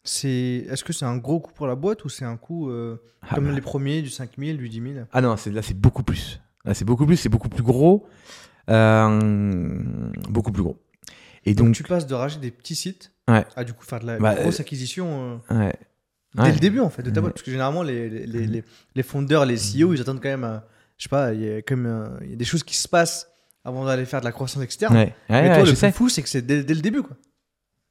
c'est... 0.04 0.66
est-ce 0.70 0.84
que 0.84 0.94
c'est 0.94 1.06
un 1.06 1.18
gros 1.18 1.40
coût 1.40 1.52
pour 1.54 1.68
la 1.68 1.76
boîte 1.76 2.06
ou 2.06 2.10
c'est 2.10 2.26
un 2.26 2.38
coût 2.38 2.70
euh, 2.70 2.98
Ah, 3.22 3.36
comme 3.36 3.46
bah. 3.48 3.52
les 3.54 3.62
premiers, 3.62 4.02
du 4.02 4.10
5000, 4.10 4.58
du 4.58 4.70
10 4.70 4.82
000 4.94 5.06
Ah 5.12 5.22
non, 5.22 5.36
c'est- 5.38 5.52
là, 5.52 5.62
c'est 5.62 5.74
beaucoup 5.74 6.04
plus. 6.04 6.40
Là, 6.66 6.74
c'est 6.74 6.86
beaucoup 6.86 7.06
plus, 7.06 7.18
c'est 7.18 7.30
beaucoup 7.30 7.50
plus 7.50 7.64
gros. 7.64 8.08
Euh, 8.70 9.82
beaucoup 10.30 10.52
plus 10.52 10.64
gros. 10.64 10.78
Et 11.46 11.54
Donc, 11.54 11.68
donc, 11.68 11.76
tu 11.76 11.84
passes 11.84 12.08
de 12.08 12.14
racheter 12.16 12.42
des 12.42 12.52
petits 12.52 12.76
sites 12.76 13.14
Ouais. 13.30 13.46
à 13.56 13.64
du 13.64 13.74
coup 13.74 13.84
faire 13.86 14.00
de 14.00 14.06
la 14.08 14.20
Bah, 14.20 14.36
grosse 14.36 14.60
acquisition 14.60 15.40
euh, 15.52 15.56
ouais. 15.56 15.74
dès 16.36 16.42
Ouais. 16.42 16.52
le 16.54 16.60
début 16.60 16.80
en 16.80 16.90
fait 16.90 17.04
de 17.04 17.10
ta 17.10 17.22
boîte. 17.22 17.34
Parce 17.34 17.44
que 17.44 17.52
généralement, 17.52 17.84
les, 17.84 18.10
les, 18.26 18.64
les, 18.96 19.04
fondeurs, 19.04 19.46
les 19.46 19.56
CEO, 19.56 19.94
ils 19.94 20.02
attendent 20.02 20.22
quand 20.22 20.30
même, 20.30 20.44
euh, 20.44 20.58
je 20.98 21.04
sais 21.04 21.10
pas, 21.10 21.34
il 21.34 21.42
y 21.42 21.50
a 21.50 21.58
quand 21.62 21.76
même 21.78 21.86
euh, 21.86 22.18
il 22.24 22.30
y 22.32 22.34
a 22.34 22.36
des 22.38 22.46
choses 22.46 22.64
qui 22.64 22.76
se 22.76 22.88
passent 22.88 23.30
avant 23.68 23.84
d'aller 23.86 24.06
faire 24.06 24.22
de 24.22 24.26
la 24.26 24.32
croissance 24.32 24.64
externe. 24.64 24.96
Ouais, 24.96 25.14
ouais, 25.30 25.42
Mais 25.42 25.54
toi, 25.56 25.66
le 25.66 25.76
sais. 25.76 25.92
fou, 25.92 26.08
c'est 26.08 26.24
que 26.24 26.30
c'est 26.30 26.42
dès, 26.42 26.64
dès 26.64 26.74
le 26.74 26.80
début 26.80 27.02
quoi. 27.04 27.18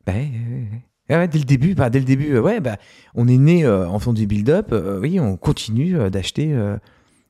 Bah, 0.07 0.15
ouais, 0.15 0.81
ouais, 1.11 1.28
dès 1.28 1.39
le 1.39 1.44
début, 1.44 1.74
bah, 1.74 1.90
dès 1.90 1.98
le 1.98 2.07
début, 2.07 2.32
euh, 2.35 2.40
ouais, 2.40 2.61
bah, 2.61 2.78
on 3.15 3.28
est 3.28 3.36
né 3.36 3.65
euh, 3.65 3.86
en 3.86 3.98
faisant 3.98 4.15
du 4.15 4.27
build-up. 4.27 4.69
euh, 4.73 4.98
oui, 5.01 5.20
on 5.20 5.36
continue 5.36 5.98
euh, 5.98 6.09
d'acheter. 6.09 6.57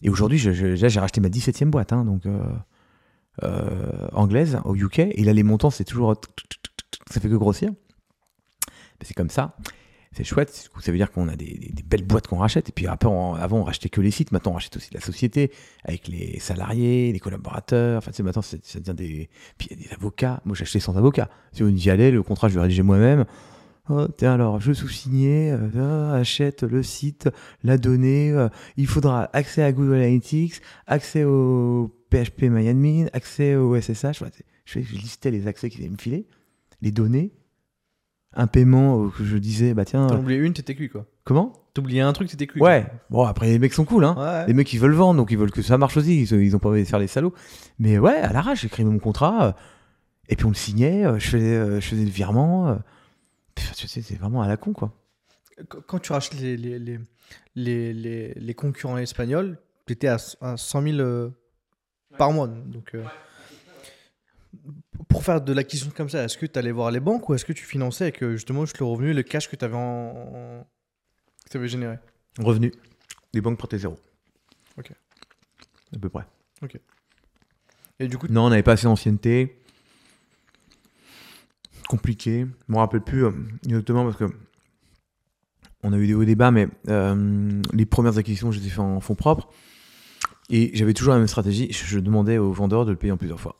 et 0.02 0.08
aujourd'hui, 0.08 0.38
j'ai 0.38 0.98
racheté 1.00 1.20
ma 1.20 1.28
17e 1.28 1.70
boîte, 1.70 1.92
hein, 1.92 2.04
donc 2.04 2.22
anglaise 4.12 4.58
au 4.64 4.76
UK. 4.76 5.00
Et 5.00 5.24
là, 5.24 5.32
les 5.32 5.42
montants, 5.42 5.70
c'est 5.70 5.84
toujours. 5.84 6.14
Ça 7.10 7.20
fait 7.20 7.28
que 7.28 7.34
grossir. 7.34 7.70
Bah, 7.70 9.04
c'est 9.04 9.14
comme 9.14 9.30
ça. 9.30 9.56
C'est 10.16 10.24
chouette. 10.24 10.70
Ça 10.80 10.92
veut 10.92 10.96
dire 10.96 11.12
qu'on 11.12 11.28
a 11.28 11.36
des, 11.36 11.72
belles 11.84 12.04
boîtes 12.04 12.26
qu'on 12.26 12.38
rachète. 12.38 12.70
Et 12.70 12.72
puis 12.72 12.86
après, 12.86 13.06
on- 13.06 13.34
avant, 13.34 13.58
on 13.58 13.64
rachetait 13.64 13.90
que 13.90 14.00
les 14.00 14.10
sites. 14.10 14.32
Maintenant, 14.32 14.52
on 14.52 14.54
rachète 14.54 14.74
aussi 14.74 14.88
la 14.94 15.00
société 15.00 15.52
avec 15.84 16.08
les 16.08 16.38
salariés, 16.40 17.12
les 17.12 17.20
collaborateurs. 17.20 17.98
Enfin, 17.98 18.12
tu 18.12 18.16
sais, 18.16 18.22
maintenant, 18.22 18.40
ça 18.40 18.56
devient 18.80 18.94
des. 18.94 19.28
Puis 19.58 19.68
il 19.70 19.76
y 19.78 19.84
a 19.84 19.88
des 19.88 19.94
avocats. 19.94 20.40
Moi, 20.46 20.56
acheté 20.58 20.80
sans 20.80 20.96
avocat. 20.96 21.28
Si 21.52 21.62
on 21.62 21.68
y 21.68 21.90
allait, 21.90 22.10
le 22.10 22.22
contrat, 22.22 22.48
je 22.48 22.54
le 22.54 22.62
rédigeais 22.62 22.82
moi-même. 22.82 23.26
Oh, 23.90 24.06
tiens, 24.16 24.32
alors, 24.32 24.58
je 24.58 24.72
sous-signais, 24.72 25.52
euh, 25.52 25.68
ah, 26.10 26.14
achète 26.14 26.62
le 26.62 26.82
site, 26.82 27.28
la 27.62 27.76
donnée, 27.78 28.32
euh, 28.32 28.48
il 28.78 28.86
faudra 28.86 29.28
accès 29.32 29.62
à 29.62 29.70
Google 29.70 29.96
Analytics, 29.96 30.60
accès 30.88 31.24
au 31.24 31.94
PHP 32.10 32.44
MyAdmin, 32.44 33.06
accès 33.12 33.54
au 33.54 33.80
SSH. 33.80 34.24
Je, 34.64 34.80
je 34.80 34.94
listais 34.96 35.30
les 35.30 35.46
accès 35.46 35.70
qu'ils 35.70 35.82
allaient 35.82 35.90
me 35.90 35.98
filer, 35.98 36.26
les 36.82 36.90
données, 36.90 37.32
un 38.34 38.46
paiement 38.46 39.04
euh, 39.04 39.08
que 39.10 39.24
je 39.24 39.36
disais, 39.38 39.72
bah 39.74 39.84
tiens, 39.84 40.06
T'en 40.08 40.16
euh, 40.16 40.18
oubliais 40.18 40.38
une, 40.40 40.52
t'étais 40.52 40.74
cuit 40.74 40.88
quoi. 40.88 41.06
comment 41.24 41.52
T'oubliais 41.74 42.00
un 42.00 42.12
truc, 42.14 42.28
t'étais 42.30 42.46
cuit. 42.46 42.60
Ouais, 42.62 42.86
bon, 43.10 43.24
après, 43.24 43.48
les 43.48 43.58
mecs 43.58 43.74
sont 43.74 43.84
cool, 43.84 44.04
hein. 44.06 44.14
Ouais. 44.18 44.46
Les 44.46 44.54
mecs, 44.54 44.72
ils 44.72 44.80
veulent 44.80 44.94
vendre, 44.94 45.18
donc 45.18 45.30
ils 45.30 45.36
veulent 45.36 45.50
que 45.50 45.60
ça 45.60 45.76
marche 45.76 45.96
aussi. 45.98 46.22
Ils, 46.22 46.32
ils 46.42 46.56
ont 46.56 46.58
pas 46.58 46.70
envie 46.70 46.82
de 46.82 46.88
faire 46.88 46.98
les 46.98 47.06
salauds. 47.06 47.34
Mais 47.78 47.98
ouais, 47.98 48.16
à 48.16 48.32
l'arrache, 48.32 48.62
j'écrivais 48.62 48.88
mon 48.88 48.98
contrat. 48.98 49.48
euh, 49.48 49.52
et 50.30 50.36
puis 50.36 50.46
on 50.46 50.50
le 50.50 50.54
signait. 50.54 51.04
euh, 51.04 51.18
je, 51.18 51.28
faisais, 51.28 51.54
euh, 51.54 51.80
je 51.80 51.86
faisais 51.88 52.04
le 52.04 52.10
virement. 52.10 52.68
euh, 52.68 52.76
pff, 53.54 53.74
tu 53.74 53.86
sais, 53.88 54.00
c'est 54.00 54.14
vraiment 54.16 54.40
à 54.40 54.48
la 54.48 54.56
con, 54.56 54.72
quoi. 54.72 54.92
Qu- 55.70 55.80
Quand 55.86 55.98
tu 55.98 56.12
rachètes 56.12 56.40
les, 56.40 56.56
les, 56.56 56.78
les, 56.78 56.98
les, 57.54 57.92
les, 57.92 58.32
les 58.34 58.54
concurrents 58.54 58.96
espagnols, 58.96 59.58
t'étais 59.84 60.08
à, 60.08 60.16
à 60.40 60.56
100 60.56 60.82
000 60.82 60.96
euh, 61.00 61.28
par 62.16 62.32
mois. 62.32 62.48
Donc, 62.48 62.94
euh, 62.94 63.02
pour 65.08 65.24
faire 65.24 65.40
de 65.40 65.52
l'acquisition 65.52 65.90
comme 65.96 66.08
ça, 66.08 66.24
est-ce 66.24 66.36
que 66.36 66.46
tu 66.46 66.58
allais 66.58 66.72
voir 66.72 66.90
les 66.90 67.00
banques 67.00 67.28
ou 67.28 67.34
est-ce 67.34 67.44
que 67.44 67.52
tu 67.52 67.64
finançais 67.64 68.04
avec 68.04 68.22
euh, 68.22 68.32
justement 68.32 68.64
juste 68.64 68.78
le 68.78 68.86
revenu, 68.86 69.12
le 69.12 69.22
cash 69.22 69.48
que 69.48 69.56
tu 69.56 69.64
avais, 69.64 69.76
en, 69.76 70.66
que 71.50 71.66
généré? 71.66 71.98
Revenu. 72.38 72.72
Les 73.32 73.40
banques 73.40 73.58
prêtaient 73.58 73.78
zéro. 73.78 73.96
Ok. 74.78 74.92
À 75.94 75.98
peu 75.98 76.08
près. 76.08 76.26
Et 77.98 78.08
du 78.08 78.18
coup, 78.18 78.26
Non, 78.28 78.46
on 78.46 78.50
n'avait 78.50 78.62
pas 78.62 78.72
assez 78.72 78.84
d'ancienneté. 78.84 79.58
Compliqué. 81.88 82.46
Je 82.68 82.72
me 82.72 82.78
rappelle 82.78 83.00
plus 83.00 83.24
euh, 83.24 83.30
exactement 83.64 84.04
parce 84.04 84.16
que 84.16 84.24
on 85.82 85.92
a 85.92 85.98
eu 85.98 86.06
des 86.06 86.14
hauts 86.14 86.22
et 86.22 86.26
des 86.26 86.34
bas, 86.34 86.50
mais 86.50 86.66
euh, 86.88 87.62
les 87.72 87.86
premières 87.86 88.18
acquisitions, 88.18 88.50
je 88.50 88.58
les 88.58 88.66
ai 88.66 88.70
fait 88.70 88.80
en 88.80 89.00
fonds 89.00 89.14
propres. 89.14 89.48
Et 90.50 90.72
j'avais 90.74 90.94
toujours 90.94 91.12
la 91.12 91.18
même 91.18 91.28
stratégie. 91.28 91.72
Je, 91.72 91.84
je 91.86 91.98
demandais 92.00 92.38
aux 92.38 92.52
vendeurs 92.52 92.84
de 92.84 92.90
le 92.90 92.96
payer 92.96 93.12
en 93.12 93.16
plusieurs 93.16 93.40
fois. 93.40 93.58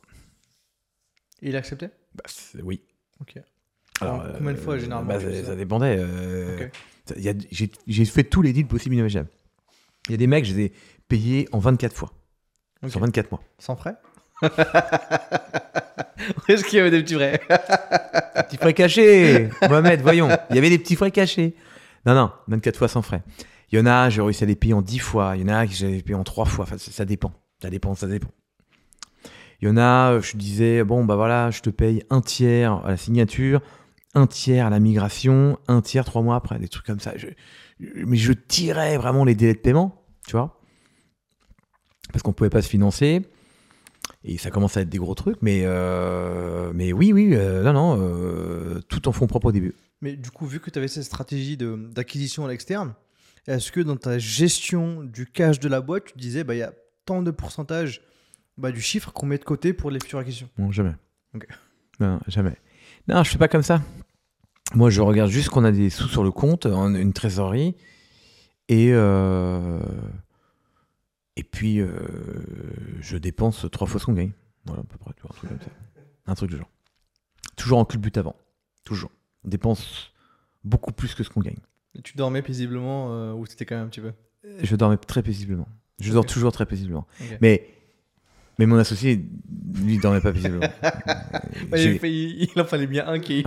Il 1.41 1.55
acceptait 1.55 1.91
Bah, 2.15 2.23
c'est- 2.27 2.61
oui. 2.61 2.81
Ok. 3.21 3.35
Alors, 4.01 4.21
Alors, 4.21 4.37
combien 4.37 4.53
de 4.53 4.57
fois, 4.57 4.77
généralement, 4.77 5.07
bah, 5.09 5.19
ça, 5.19 5.43
ça 5.43 5.55
dépendait. 5.55 5.95
euh, 5.99 6.55
Ok. 6.55 6.71
ça- 7.05 7.15
il 7.17 7.23
y 7.23 7.29
a- 7.29 7.33
J'ai 7.51 7.71
j'ai 7.87 8.05
fait 8.05 8.23
tous 8.23 8.41
les 8.41 8.53
deals 8.53 8.67
possibles 8.67 8.95
et 8.95 8.99
imaginables. 8.99 9.29
Il 10.07 10.11
y 10.11 10.13
a 10.13 10.17
des 10.17 10.27
mecs, 10.27 10.45
je 10.45 10.53
les 10.53 10.65
ai 10.65 10.73
payés 11.07 11.47
en 11.51 11.59
24 11.59 11.95
fois. 11.95 12.11
Ok. 12.83 12.91
Sur 12.91 12.99
24 12.99 13.31
mois. 13.31 13.41
Sans 13.59 13.75
frais? 13.75 13.95
Est-ce 16.47 16.63
qu'il 16.63 16.77
y 16.77 16.81
avait 16.81 16.91
des 16.91 17.01
petits 17.03 17.15
frais? 17.15 17.39
Petits 18.47 18.57
frais 18.57 18.73
cachés 18.73 19.49
Mohamed, 19.67 20.01
voyons. 20.01 20.29
Il 20.49 20.55
y 20.55 20.59
avait 20.59 20.69
des 20.69 20.77
petits 20.79 20.95
frais 20.95 21.11
cachés. 21.11 21.55
Non, 22.05 22.13
non, 22.15 22.31
24 22.47 22.77
fois 22.77 22.87
sans 22.87 23.01
frais. 23.01 23.23
Il 23.71 23.79
y 23.79 23.81
en 23.81 23.85
a, 23.85 24.09
j'ai 24.09 24.21
réussi 24.21 24.43
à 24.43 24.47
les 24.47 24.55
payer 24.55 24.73
en 24.73 24.81
10 24.81 24.99
fois. 24.99 25.33
Il 25.35 25.41
y 25.41 25.43
en 25.45 25.53
a 25.53 25.65
que 25.67 25.73
j'avais 25.73 26.01
payé 26.01 26.15
en 26.15 26.23
3 26.23 26.45
fois. 26.45 26.63
Enfin, 26.63 26.77
ça, 26.77 26.91
ça 26.91 27.05
dépend. 27.05 27.33
Ça 27.61 27.69
dépend, 27.69 27.95
ça 27.95 28.07
dépend. 28.07 28.29
Il 29.61 29.67
y 29.67 29.71
en 29.71 29.77
a, 29.77 30.19
je 30.19 30.37
disais, 30.37 30.83
bon, 30.83 31.03
bah 31.05 31.15
voilà, 31.15 31.49
je 31.51 31.61
te 31.61 31.69
paye 31.69 32.03
un 32.09 32.21
tiers 32.21 32.73
à 32.85 32.89
la 32.89 32.97
signature, 32.97 33.61
un 34.13 34.27
tiers 34.27 34.67
à 34.67 34.69
la 34.69 34.79
migration, 34.79 35.57
un 35.67 35.81
tiers 35.81 36.05
trois 36.05 36.21
mois 36.21 36.35
après, 36.35 36.59
des 36.59 36.67
trucs 36.67 36.85
comme 36.85 36.99
ça. 36.99 37.13
Je- 37.17 37.27
mais 37.79 38.17
je 38.17 38.33
tirais 38.33 38.97
vraiment 38.97 39.25
les 39.25 39.35
délais 39.35 39.53
de 39.53 39.59
paiement, 39.59 40.03
tu 40.27 40.33
vois, 40.33 40.59
parce 42.11 42.23
qu'on 42.23 42.33
pouvait 42.33 42.49
pas 42.49 42.61
se 42.61 42.69
financer. 42.69 43.21
Et 44.23 44.37
ça 44.37 44.49
commence 44.51 44.77
à 44.77 44.81
être 44.81 44.89
des 44.89 44.97
gros 44.97 45.15
trucs, 45.15 45.41
mais, 45.41 45.61
euh, 45.63 46.71
mais 46.73 46.91
oui, 46.91 47.13
oui, 47.13 47.29
euh, 47.33 47.63
non, 47.63 47.73
non, 47.73 47.97
euh, 47.99 48.81
tout 48.89 49.07
en 49.07 49.11
fonds 49.11 49.27
propres 49.27 49.47
au 49.47 49.51
début. 49.51 49.73
Mais 50.01 50.15
du 50.15 50.31
coup, 50.31 50.45
vu 50.45 50.59
que 50.59 50.69
tu 50.69 50.79
avais 50.79 50.87
cette 50.87 51.03
stratégie 51.03 51.57
d'acquisition 51.57 52.45
à 52.45 52.49
l'externe, 52.49 52.93
est-ce 53.47 53.71
que 53.71 53.79
dans 53.79 53.95
ta 53.95 54.17
gestion 54.19 55.03
du 55.03 55.25
cash 55.27 55.59
de 55.59 55.69
la 55.69 55.81
boîte, 55.81 56.05
tu 56.05 56.17
disais, 56.17 56.43
bah, 56.43 56.55
il 56.55 56.59
y 56.59 56.63
a 56.63 56.73
tant 57.05 57.21
de 57.21 57.31
pourcentage 57.31 58.01
bah, 58.57 58.71
du 58.71 58.81
chiffre 58.81 59.11
qu'on 59.11 59.25
met 59.25 59.37
de 59.37 59.43
côté 59.43 59.73
pour 59.73 59.91
les 59.91 59.99
futures 59.99 60.19
acquisitions 60.19 60.49
Non, 60.57 60.71
jamais. 60.71 60.95
Ok. 61.35 61.47
Non, 61.99 62.19
jamais. 62.27 62.55
Non, 63.07 63.23
je 63.23 63.29
fais 63.31 63.37
pas 63.37 63.47
comme 63.47 63.63
ça. 63.63 63.81
Moi, 64.73 64.89
je 64.89 65.01
regarde 65.01 65.29
juste 65.31 65.49
qu'on 65.49 65.63
a 65.63 65.71
des 65.71 65.89
sous 65.89 66.07
sur 66.07 66.23
le 66.23 66.31
compte, 66.31 66.65
une 66.65 67.13
trésorerie, 67.13 67.75
et 68.67 68.89
euh, 68.91 69.79
et 71.37 71.43
puis 71.43 71.79
euh, 71.79 71.89
je 72.99 73.17
dépense 73.17 73.65
trois 73.71 73.87
fois 73.87 73.99
ce 73.99 74.05
qu'on 74.05 74.13
gagne. 74.13 74.31
Voilà, 74.65 74.81
à 74.81 74.85
peu 74.85 74.97
près, 74.97 75.11
tu 75.15 75.21
vois, 75.21 75.31
un 75.31 75.37
truc 75.37 75.49
comme 75.49 75.61
ça. 75.61 75.71
Un 76.25 76.35
truc 76.35 76.49
du 76.51 76.57
genre. 76.57 76.69
Toujours 77.55 77.77
en 77.77 77.85
culbute 77.85 78.17
avant. 78.17 78.35
Toujours. 78.83 79.11
On 79.45 79.49
dépense 79.49 80.11
beaucoup 80.63 80.91
plus 80.91 81.15
que 81.15 81.23
ce 81.23 81.29
qu'on 81.29 81.41
gagne. 81.41 81.59
Et 81.95 82.01
Tu 82.01 82.17
dormais 82.17 82.41
paisiblement 82.41 83.13
euh, 83.13 83.33
ou 83.33 83.45
c'était 83.45 83.65
quand 83.65 83.75
même 83.75 83.85
un 83.85 83.89
petit 83.89 84.01
peu? 84.01 84.11
Je 84.61 84.75
dormais 84.75 84.97
très 84.97 85.23
paisiblement. 85.23 85.67
Je 85.99 86.11
dors 86.11 86.25
toujours 86.25 86.51
très 86.51 86.65
paisiblement. 86.65 87.07
Mais 87.41 87.69
mais 88.59 88.65
mon 88.65 88.77
associé, 88.77 89.25
lui, 89.83 89.95
il 89.95 90.01
dormait 90.01 90.21
pas 90.21 90.31
paisiblement. 90.33 90.67
Il, 91.75 91.99
fait- 91.99 92.11
il- 92.11 92.49
il 92.55 92.61
en 92.61 92.65
fallait 92.65 92.87
bien 92.87 93.07
un 93.07 93.19
qui. 93.19 93.43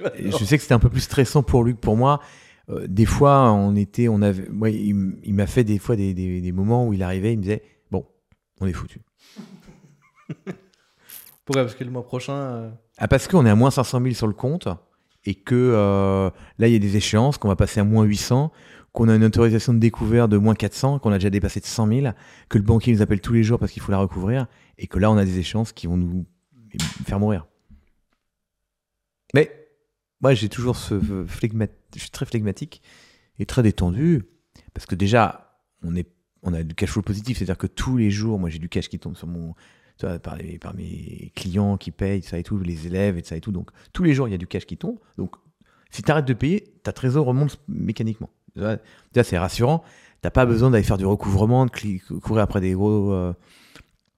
Vois. 0.00 0.16
Et 0.18 0.30
je 0.30 0.44
sais 0.44 0.56
que 0.56 0.62
c'était 0.62 0.74
un 0.74 0.78
peu 0.78 0.88
plus 0.90 1.00
stressant 1.00 1.42
pour 1.42 1.64
lui 1.64 1.74
que 1.74 1.80
pour 1.80 1.96
moi. 1.96 2.20
Euh, 2.68 2.84
des 2.88 3.06
fois, 3.06 3.52
on 3.52 3.76
était, 3.76 4.08
on 4.08 4.20
avait, 4.22 4.48
moi, 4.50 4.70
il, 4.70 4.94
m'a 5.34 5.46
fait 5.46 5.62
des 5.64 5.78
fois 5.78 5.94
des, 5.96 6.14
des- 6.14 6.40
des 6.40 6.52
moments 6.52 6.86
où 6.86 6.92
il 6.92 7.02
arrivait, 7.02 7.32
il 7.32 7.36
me 7.38 7.42
disait, 7.42 7.62
bon, 7.92 8.04
on 8.60 8.66
est 8.66 8.72
foutu. 8.72 9.00
Pourquoi? 11.44 11.62
Parce 11.62 11.74
que 11.74 11.84
le 11.84 11.90
mois 11.90 12.02
prochain. 12.04 12.34
euh, 12.34 12.70
Ah, 12.98 13.08
parce 13.08 13.28
qu'on 13.28 13.46
est 13.46 13.50
à 13.50 13.54
moins 13.54 13.70
500 13.70 14.00
000 14.02 14.14
sur 14.14 14.26
le 14.26 14.32
compte 14.32 14.68
et 15.24 15.34
que 15.34 15.54
euh, 15.54 16.30
là, 16.58 16.66
il 16.68 16.72
y 16.72 16.76
a 16.76 16.78
des 16.80 16.96
échéances, 16.96 17.38
qu'on 17.38 17.48
va 17.48 17.56
passer 17.56 17.80
à 17.80 17.84
moins 17.84 18.04
800, 18.04 18.52
qu'on 18.96 19.08
a 19.10 19.14
une 19.14 19.24
autorisation 19.24 19.74
de 19.74 19.78
découvert 19.78 20.26
de 20.26 20.38
moins 20.38 20.54
400, 20.54 21.00
qu'on 21.00 21.10
a 21.12 21.18
déjà 21.18 21.28
dépassé 21.28 21.60
de 21.60 21.66
100 21.66 21.86
000, 21.86 22.06
que 22.48 22.56
le 22.56 22.64
banquier 22.64 22.94
nous 22.94 23.02
appelle 23.02 23.20
tous 23.20 23.34
les 23.34 23.42
jours 23.42 23.58
parce 23.58 23.70
qu'il 23.70 23.82
faut 23.82 23.92
la 23.92 23.98
recouvrir 23.98 24.46
et 24.78 24.86
que 24.86 24.98
là, 24.98 25.10
on 25.10 25.18
a 25.18 25.24
des 25.26 25.38
échéances 25.38 25.72
qui 25.72 25.86
vont 25.86 25.98
nous 25.98 26.24
faire 27.04 27.20
mourir. 27.20 27.46
Mais 29.34 29.68
moi, 30.22 30.32
j'ai 30.32 30.48
toujours 30.48 30.76
ce 30.76 30.94
flegma- 31.26 31.68
je 31.94 32.00
suis 32.00 32.10
très 32.10 32.24
flegmatique 32.24 32.80
et 33.38 33.44
très 33.44 33.62
détendu 33.62 34.24
parce 34.72 34.86
que 34.86 34.94
déjà, 34.94 35.60
on 35.82 35.94
est 35.94 36.08
on 36.42 36.54
a 36.54 36.62
du 36.62 36.74
cash 36.74 36.90
flow 36.90 37.02
positif, 37.02 37.36
c'est-à-dire 37.38 37.58
que 37.58 37.66
tous 37.66 37.96
les 37.96 38.10
jours, 38.10 38.38
moi 38.38 38.48
j'ai 38.50 38.60
du 38.60 38.68
cash 38.68 38.88
qui 38.88 38.98
tombe 39.00 39.16
sur 39.16 39.26
mon, 39.26 39.54
par, 40.22 40.36
les- 40.36 40.58
par 40.60 40.74
mes 40.76 41.32
clients 41.34 41.76
qui 41.76 41.90
payent, 41.90 42.22
ça 42.22 42.38
et 42.38 42.44
tout, 42.44 42.56
les 42.58 42.86
élèves 42.86 43.18
et 43.18 43.24
ça 43.24 43.36
et 43.36 43.40
tout. 43.40 43.50
Donc 43.52 43.70
tous 43.92 44.04
les 44.04 44.14
jours, 44.14 44.28
il 44.28 44.30
y 44.30 44.34
a 44.34 44.38
du 44.38 44.46
cash 44.46 44.64
qui 44.64 44.76
tombe. 44.76 44.98
Donc 45.18 45.34
si 45.90 46.02
tu 46.02 46.10
arrêtes 46.10 46.24
de 46.26 46.34
payer, 46.34 46.62
ta 46.84 46.92
trésor 46.92 47.26
remonte 47.26 47.60
mécaniquement. 47.68 48.30
C'est 49.22 49.38
rassurant. 49.38 49.82
T'as 50.22 50.30
pas 50.30 50.46
besoin 50.46 50.70
d'aller 50.70 50.82
faire 50.84 50.98
du 50.98 51.06
recouvrement, 51.06 51.66
de 51.66 51.70
courir 52.20 52.42
après 52.42 52.60
des 52.60 52.72
gros. 52.72 53.12
euh, 53.12 53.32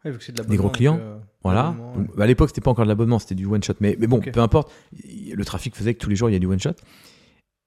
ouais, 0.05 0.12
de 0.12 0.43
Des 0.51 0.56
gros 0.56 0.69
clients. 0.70 0.98
euh, 1.01 1.19
voilà. 1.43 1.74
bah, 2.16 2.24
à 2.24 2.27
l'époque, 2.27 2.48
c'était 2.48 2.60
pas 2.60 2.70
encore 2.70 2.85
de 2.85 2.89
l'abonnement, 2.89 3.19
c'était 3.19 3.35
du 3.35 3.47
one 3.47 3.62
shot. 3.62 3.74
Mais, 3.81 3.97
mais 3.98 4.06
bon, 4.06 4.20
peu 4.32 4.40
importe. 4.40 4.73
Le 5.05 5.44
trafic 5.44 5.74
faisait 5.77 5.94
que 5.94 5.98
tous 5.98 6.10
les 6.10 6.16
jours, 6.16 6.31
il 6.31 6.32
y 6.32 6.36
a 6.36 6.39
du 6.39 6.47
one 6.47 6.59
shot. 6.60 6.73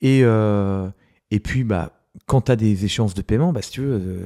Et, 0.01 0.21
euh, 0.23 0.89
et 1.29 1.39
puis, 1.39 1.63
bah, 1.63 1.91
quand 2.25 2.41
tu 2.41 2.51
as 2.51 2.55
des 2.55 2.85
échéances 2.85 3.13
de 3.13 3.21
paiement, 3.21 3.53
bah, 3.53 3.61
si 3.61 3.71
tu 3.71 3.81
veux, 3.81 3.93
euh, 4.01 4.25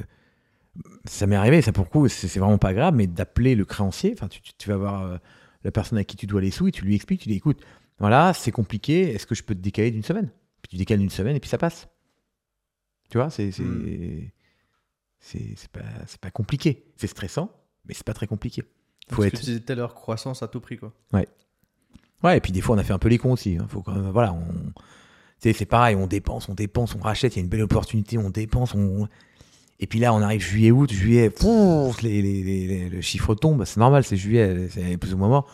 ça 1.04 1.26
m'est 1.26 1.36
arrivé, 1.36 1.60
ça 1.62 1.72
pour 1.72 1.84
le 1.84 1.90
coup, 1.90 2.08
c'est 2.08 2.38
vraiment 2.38 2.58
pas 2.58 2.72
grave, 2.74 2.94
mais 2.94 3.06
d'appeler 3.06 3.54
le 3.54 3.64
créancier, 3.64 4.12
enfin, 4.16 4.28
tu, 4.28 4.40
tu- 4.40 4.52
tu 4.56 4.68
vas 4.68 4.76
voir 4.76 5.02
euh, 5.04 5.16
la 5.64 5.70
personne 5.70 5.98
à 5.98 6.04
qui 6.04 6.16
tu 6.16 6.26
dois 6.26 6.40
les 6.40 6.50
sous 6.50 6.68
et 6.68 6.72
tu 6.72 6.84
lui 6.84 6.94
expliques, 6.94 7.20
tu 7.22 7.28
dis 7.28 7.36
écoute, 7.36 7.60
voilà, 7.98 8.32
c'est 8.34 8.52
compliqué, 8.52 9.14
est-ce 9.14 9.26
que 9.26 9.34
je 9.34 9.42
peux 9.42 9.54
te 9.54 9.60
décaler 9.60 9.90
d'une 9.90 10.02
semaine? 10.02 10.30
Puis 10.62 10.70
tu 10.70 10.76
décales 10.76 10.98
d'une 10.98 11.10
semaine 11.10 11.36
et 11.36 11.40
puis 11.40 11.48
ça 11.48 11.58
passe. 11.58 11.88
Tu 13.10 13.18
vois, 13.18 13.30
c'est 13.30 13.52
c'est 13.52 13.62
Hmm. 13.62 14.28
c'est- 15.20 15.68
pas, 15.68 15.80
c'est 16.06 16.20
pas 16.20 16.30
compliqué. 16.30 16.84
C'est 16.96 17.06
stressant, 17.06 17.50
mais 17.86 17.94
c'est 17.94 18.04
pas 18.04 18.14
très 18.14 18.26
compliqué. 18.26 18.62
Faut 19.10 19.22
ce 19.22 19.28
être. 19.28 19.34
que 19.34 19.38
tu 19.38 19.44
disais 19.46 19.60
tout 19.60 19.72
à 19.72 19.76
l'heure, 19.76 19.94
croissance 19.94 20.42
à 20.42 20.48
tout 20.48 20.60
prix. 20.60 20.76
Quoi. 20.78 20.92
Ouais, 22.22 22.38
et 22.38 22.40
puis 22.40 22.50
des 22.52 22.60
fois, 22.60 22.74
on 22.76 22.78
a 22.78 22.84
fait 22.84 22.92
un 22.92 22.98
peu 22.98 23.08
les 23.08 23.18
cons 23.18 23.32
aussi. 23.32 23.56
hein. 23.60 23.66
Faut 23.68 23.82
quand 23.82 23.92
même- 23.94 24.10
voilà, 24.10 24.32
on... 24.32 24.44
c'est 25.38 25.66
pareil, 25.66 25.94
on 25.96 26.06
dépense, 26.06 26.48
on 26.48 26.54
dépense, 26.54 26.94
on 26.94 26.98
rachète, 27.00 27.34
il 27.34 27.38
y 27.38 27.40
a 27.40 27.44
une 27.44 27.48
belle 27.48 27.62
opportunité, 27.62 28.18
on 28.18 28.30
dépense, 28.30 28.74
on... 28.74 29.06
Et 29.78 29.86
puis 29.86 29.98
là, 29.98 30.14
on 30.14 30.22
arrive 30.22 30.40
juillet, 30.40 30.70
août, 30.70 30.90
juillet, 30.90 31.28
pouf, 31.28 32.00
les, 32.02 32.22
les, 32.22 32.42
les- 32.42 32.88
le 32.88 33.00
chiffre 33.02 33.34
tombe, 33.34 33.64
c'est 33.66 33.78
normal, 33.78 34.02
c'est 34.04 34.16
juillet, 34.16 34.68
c'est 34.70 34.96
plus 34.96 35.12
ou 35.14 35.18
moins 35.18 35.28
mort. 35.28 35.50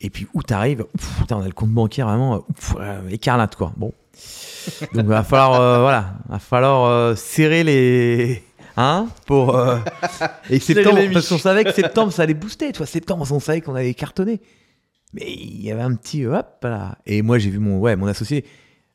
Et 0.00 0.08
puis 0.10 0.26
août 0.34 0.50
arrive, 0.50 0.86
ouf, 0.94 1.18
putain, 1.20 1.36
on 1.36 1.42
a 1.42 1.46
le 1.46 1.52
compte 1.52 1.70
bancaire 1.70 2.06
vraiment 2.08 2.44
ouf, 2.48 2.74
écarlate, 3.10 3.54
quoi. 3.54 3.72
Bon. 3.76 3.92
Donc, 4.94 5.06
va 5.06 5.24
falloir, 5.24 5.60
euh, 5.60 5.80
voilà, 5.80 6.14
va 6.28 6.38
falloir 6.38 6.84
euh, 6.84 7.14
serrer 7.16 7.64
les. 7.64 8.42
Hein 8.76 9.08
Pour. 9.26 9.56
euh, 9.56 9.78
Et 10.48 10.58
septembre, 10.60 11.00
parce 11.12 11.28
qu'on 11.28 11.38
savait 11.38 11.64
que 11.64 11.72
septembre, 11.72 12.12
ça 12.12 12.22
allait 12.22 12.32
booster, 12.34 12.72
tu 12.72 12.78
vois. 12.78 12.86
Septembre, 12.86 13.26
on 13.30 13.40
savait 13.40 13.60
qu'on 13.60 13.74
allait 13.74 13.94
cartonner. 13.94 14.40
Mais 15.14 15.30
il 15.30 15.60
y 15.62 15.70
avait 15.70 15.82
un 15.82 15.94
petit 15.94 16.24
hop 16.24 16.58
là. 16.62 16.96
Et 17.04 17.20
moi, 17.22 17.38
j'ai 17.38 17.50
vu 17.50 17.58
mon, 17.58 17.78
ouais, 17.80 17.96
mon 17.96 18.06
associé. 18.06 18.44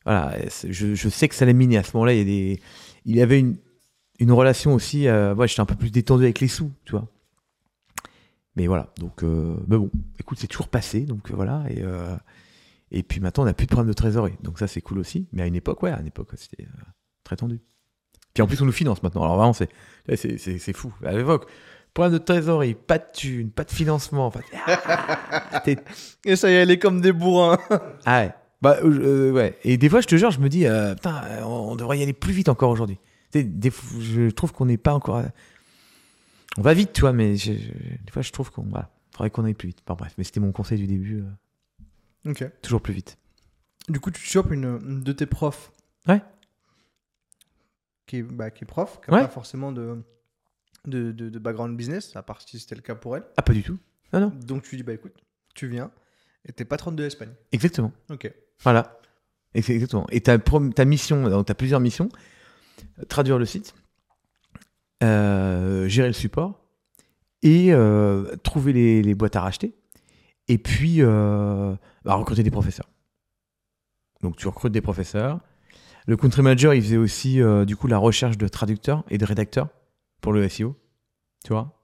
Voilà, 0.06 0.36
je, 0.68 0.96
je 0.96 1.10
sais 1.10 1.28
que 1.28 1.36
ça 1.36 1.46
l'a 1.46 1.54
miné. 1.54 1.78
À 1.78 1.84
ce 1.84 1.92
moment-là, 1.96 2.14
il 2.14 2.18
y 2.20 2.22
a 2.22 2.24
des, 2.24 2.62
il 3.06 3.22
avait 3.22 3.40
une, 3.40 3.58
une 4.20 4.32
relation 4.32 4.74
aussi. 4.74 5.08
Euh, 5.08 5.36
ouais, 5.36 5.48
j'étais 5.48 5.62
un 5.62 5.66
peu 5.66 5.76
plus 5.76 5.92
détendu 5.92 6.24
avec 6.24 6.40
les 6.40 6.48
sous, 6.48 6.72
tu 6.86 6.94
vois. 6.94 7.08
Mais 8.56 8.66
voilà, 8.66 8.88
donc, 8.98 9.22
mais 9.22 9.78
bon, 9.78 9.92
écoute, 10.20 10.40
c'est 10.42 10.48
toujours 10.48 10.70
passé, 10.70 11.02
donc 11.02 11.30
voilà. 11.30 11.64
Et, 11.70 11.84
et 12.92 13.04
puis 13.04 13.20
maintenant, 13.20 13.44
on 13.44 13.46
n'a 13.48 13.54
plus 13.54 13.66
de 13.68 13.72
problème 13.72 13.90
de 13.90 13.94
trésorerie. 13.94 14.36
Donc 14.44 14.60
ça, 14.60 14.68
c'est 14.68 14.82
cool 14.82 15.00
aussi. 15.00 15.28
Mais 15.34 15.44
à 15.44 15.46
une 15.48 15.56
époque, 15.56 15.82
ouais, 15.84 15.92
à 15.92 16.00
une 16.00 16.08
époque, 16.08 16.30
c'était 16.36 16.64
euh, 16.64 16.82
très 17.24 17.36
tendu. 17.36 17.60
Puis 18.34 18.42
en 18.44 18.48
plus, 18.48 18.62
on 18.62 18.66
nous 18.66 18.72
finance 18.72 19.02
maintenant. 19.04 19.24
Alors 19.24 19.36
vraiment, 19.38 19.54
c'est, 19.54 19.70
c'est, 20.16 20.38
c'est, 20.38 20.58
c'est 20.60 20.74
fou. 20.74 20.94
À 21.04 21.14
l'époque, 21.14 21.50
problème 21.94 22.14
de 22.14 22.18
trésorerie, 22.24 22.76
pas 22.76 22.98
de 23.00 23.06
thunes, 23.14 23.50
pas 23.50 23.64
de 23.64 23.72
financement. 23.72 24.28
Enfin, 24.28 24.42
ah, 24.68 25.62
t'es- 25.66 25.78
Et 26.26 26.36
ça 26.36 26.50
y 26.50 26.54
est, 26.54 26.58
elle 26.58 26.72
est 26.72 26.80
comme 26.80 27.02
des 27.02 27.12
bourrins. 27.14 27.58
ah 28.06 28.20
ouais. 28.22 28.32
Bah, 28.62 28.78
euh, 28.84 29.32
ouais. 29.32 29.58
Et 29.64 29.78
des 29.78 29.90
fois, 29.90 30.02
je 30.02 30.08
te 30.08 30.16
jure, 30.16 30.32
je 30.32 30.40
me 30.40 30.50
dis, 30.50 30.66
euh, 30.66 30.96
putain, 30.96 31.24
euh, 31.26 31.42
on 31.44 31.76
devrait 31.76 32.00
y 32.00 32.04
aller 32.04 32.14
plus 32.14 32.34
vite 32.34 32.50
encore 32.50 32.70
aujourd'hui. 32.72 32.98
Des 33.34 33.70
fois, 33.70 34.00
je 34.02 34.30
trouve 34.32 34.52
qu'on 34.54 34.66
n'est 34.66 34.78
pas 34.78 34.94
encore. 34.94 35.18
euh, 35.18 35.26
On 36.58 36.62
va 36.62 36.74
vite, 36.74 36.92
tu 36.94 37.02
vois, 37.02 37.14
mais 37.14 37.36
je- 37.36 37.54
je- 37.54 37.58
des 38.04 38.12
fois, 38.12 38.22
je 38.24 38.32
trouve 38.32 38.50
qu'on 38.52 38.64
voilà, 38.64 38.90
faudrait 39.12 39.30
qu'on 39.30 39.46
aille 39.46 39.54
plus 39.54 39.68
vite. 39.68 39.80
Enfin, 39.86 39.96
bref, 39.96 40.14
mais 40.18 40.24
c'était 40.24 40.40
mon 40.40 40.52
conseil 40.52 40.80
du 40.80 40.88
début, 40.88 41.20
euh, 41.20 41.24
ok. 42.26 42.46
toujours 42.62 42.82
plus 42.82 42.94
vite. 42.94 43.18
Du 43.90 44.00
coup, 44.00 44.12
tu 44.12 44.22
chopes 44.22 44.52
une, 44.52 44.66
une 44.86 45.04
de 45.04 45.12
tes 45.14 45.26
profs. 45.26 45.72
Ouais. 46.08 46.22
Qui 48.06 48.18
est, 48.18 48.24
bah, 48.24 48.52
qui 48.52 48.64
est 48.64 48.68
prof, 48.68 49.00
qui 49.04 49.12
n'a 49.12 49.18
Ouais. 49.18 49.24
pas 49.24 49.30
forcément 49.30 49.72
de, 49.72 50.02
de, 50.86 51.12
de, 51.12 51.30
de 51.30 51.40
background 51.40 51.76
business, 51.78 52.16
à 52.16 52.24
part 52.24 52.42
si 52.42 52.60
c'était 52.60 52.76
le 52.76 52.82
cas 52.82 52.96
pour 52.96 53.16
elle. 53.18 53.24
Ah, 53.38 53.42
pas 53.42 53.54
du 53.54 53.64
tout. 53.64 53.78
Non, 54.14 54.20
non. 54.22 54.28
Donc 54.30 54.64
tu 54.64 54.76
dis, 54.78 54.84
bah 54.84 54.94
écoute, 54.94 55.14
tu 55.54 55.68
viens 55.68 55.92
et 56.46 56.54
t'es 56.54 56.64
patronne 56.66 56.96
de 56.96 57.04
l'Espagne. 57.04 57.34
Exactement. 57.52 57.92
Ok. 58.10 58.32
Voilà. 58.64 59.00
Exactement. 59.54 60.06
Et 60.12 60.22
ta, 60.22 60.38
mission, 60.86 61.30
donc 61.30 61.46
tu 61.46 61.52
as 61.52 61.56
plusieurs 61.56 61.80
missions 61.80 62.10
traduire 63.10 63.38
le 63.40 63.46
site, 63.46 63.74
euh, 65.04 65.88
gérer 65.88 66.08
le 66.08 66.14
support 66.14 66.64
et 67.42 67.74
euh, 67.74 68.36
trouver 68.44 68.72
les, 68.74 69.02
les 69.02 69.16
boîtes 69.16 69.36
à 69.36 69.42
racheter. 69.42 69.74
Et 70.48 70.58
puis 70.58 70.98
euh, 71.00 71.76
bah, 72.04 72.16
recruter 72.16 72.44
des 72.44 72.52
professeurs. 72.52 72.90
Donc 74.22 74.36
tu 74.38 74.48
recrutes 74.48 74.74
des 74.74 74.82
professeurs. 74.82 75.40
Le 76.08 76.16
country 76.16 76.42
manager, 76.42 76.74
il 76.74 76.82
faisait 76.82 76.98
aussi 76.98 77.42
euh, 77.42 77.66
du 77.66 77.76
coup 77.76 77.88
la 77.88 77.98
recherche 77.98 78.38
de 78.38 78.48
traducteurs 78.48 79.04
et 79.10 79.18
de 79.18 79.26
rédacteurs 79.26 79.68
pour 80.22 80.32
le 80.34 80.48
SEO. 80.48 80.76
Tu 81.44 81.52
vois? 81.54 81.84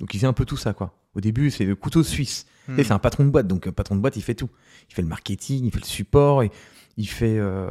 Donc 0.00 0.14
il 0.14 0.18
faisait 0.18 0.26
un 0.26 0.32
peu 0.32 0.44
tout 0.44 0.56
ça, 0.56 0.72
quoi. 0.72 0.94
Au 1.14 1.20
début, 1.20 1.50
c'est 1.50 1.64
le 1.64 1.74
couteau 1.74 2.02
suisse. 2.02 2.46
Hmm. 2.66 2.76
C'est 2.78 2.92
un 2.92 2.98
patron 2.98 3.24
de 3.24 3.30
boîte, 3.30 3.46
donc 3.46 3.66
un 3.66 3.72
patron 3.72 3.96
de 3.96 4.00
boîte, 4.00 4.16
il 4.16 4.22
fait 4.22 4.34
tout. 4.34 4.50
Il 4.90 4.94
fait 4.94 5.02
le 5.02 5.08
marketing, 5.08 5.64
il 5.64 5.70
fait 5.70 5.80
le 5.80 5.84
support, 5.86 6.44
il, 6.44 6.50
il 6.96 7.08
fait. 7.08 7.38
euh, 7.38 7.70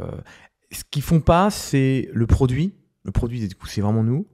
Ce 0.72 0.84
qu'ils 0.90 1.02
font 1.02 1.20
pas, 1.22 1.50
c'est 1.50 2.10
le 2.14 2.28
produit. 2.28 2.74
Le 3.04 3.12
produit, 3.12 3.48
du 3.48 3.56
coup, 3.56 3.68
c'est 3.68 3.82
vraiment 3.82 4.04
nous. 4.04 4.28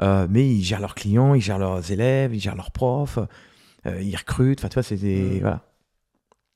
Euh, 0.00 0.26
mais 0.30 0.48
ils 0.48 0.62
gèrent 0.62 0.80
leurs 0.80 0.94
clients, 0.94 1.34
ils 1.34 1.40
gèrent 1.42 1.58
leurs 1.58 1.90
élèves, 1.90 2.34
ils 2.34 2.40
gèrent 2.40 2.54
leurs 2.56 2.70
profs, 2.70 3.18
euh, 3.86 4.00
ils 4.00 4.16
recrutent. 4.16 4.60
Enfin, 4.60 4.68
tu 4.68 4.74
vois, 4.74 4.82
c'est 4.82 4.96
des. 4.96 5.40
Voilà. 5.40 5.64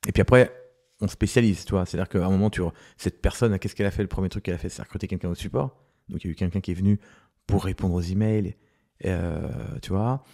Et 0.08 0.12
puis 0.12 0.20
après, 0.20 0.52
on 1.00 1.08
spécialise, 1.08 1.64
tu 1.64 1.72
vois. 1.72 1.86
C'est-à-dire 1.86 2.08
qu'à 2.08 2.24
un 2.24 2.30
moment, 2.30 2.50
tu, 2.50 2.62
cette 2.96 3.20
personne, 3.20 3.58
qu'est-ce 3.58 3.74
qu'elle 3.74 3.86
a 3.86 3.90
fait? 3.90 4.02
Le 4.02 4.08
premier 4.08 4.28
truc 4.28 4.44
qu'elle 4.44 4.54
a 4.54 4.58
fait, 4.58 4.68
c'est 4.68 4.82
recruter 4.82 5.08
quelqu'un 5.08 5.28
au 5.28 5.34
support. 5.34 5.76
Donc, 6.08 6.24
il 6.24 6.28
y 6.28 6.30
a 6.30 6.32
eu 6.32 6.36
quelqu'un 6.36 6.60
qui 6.60 6.70
est 6.70 6.74
venu 6.74 6.98
pour 7.46 7.64
répondre 7.64 7.94
aux 7.94 8.00
emails, 8.00 8.56
euh, 9.04 9.48
tu 9.82 9.90
vois. 9.90 10.24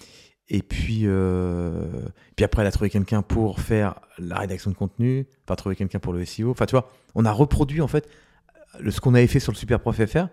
Et 0.48 0.62
puis, 0.62 1.02
euh, 1.04 2.08
puis 2.36 2.44
après, 2.44 2.62
elle 2.62 2.68
a 2.68 2.72
trouvé 2.72 2.88
quelqu'un 2.88 3.22
pour 3.22 3.60
faire 3.60 4.00
la 4.18 4.38
rédaction 4.38 4.70
de 4.70 4.76
contenu, 4.76 5.26
enfin, 5.44 5.56
trouver 5.56 5.76
quelqu'un 5.76 5.98
pour 5.98 6.12
le 6.12 6.24
SEO. 6.24 6.50
Enfin, 6.50 6.64
tu 6.64 6.72
vois, 6.72 6.90
on 7.14 7.24
a 7.24 7.32
reproduit, 7.32 7.82
en 7.82 7.88
fait, 7.88 8.08
le, 8.80 8.90
ce 8.90 9.00
qu'on 9.00 9.14
avait 9.14 9.26
fait 9.26 9.40
sur 9.40 9.52
le 9.52 9.58
Superprof 9.58 10.04
FR 10.04 10.28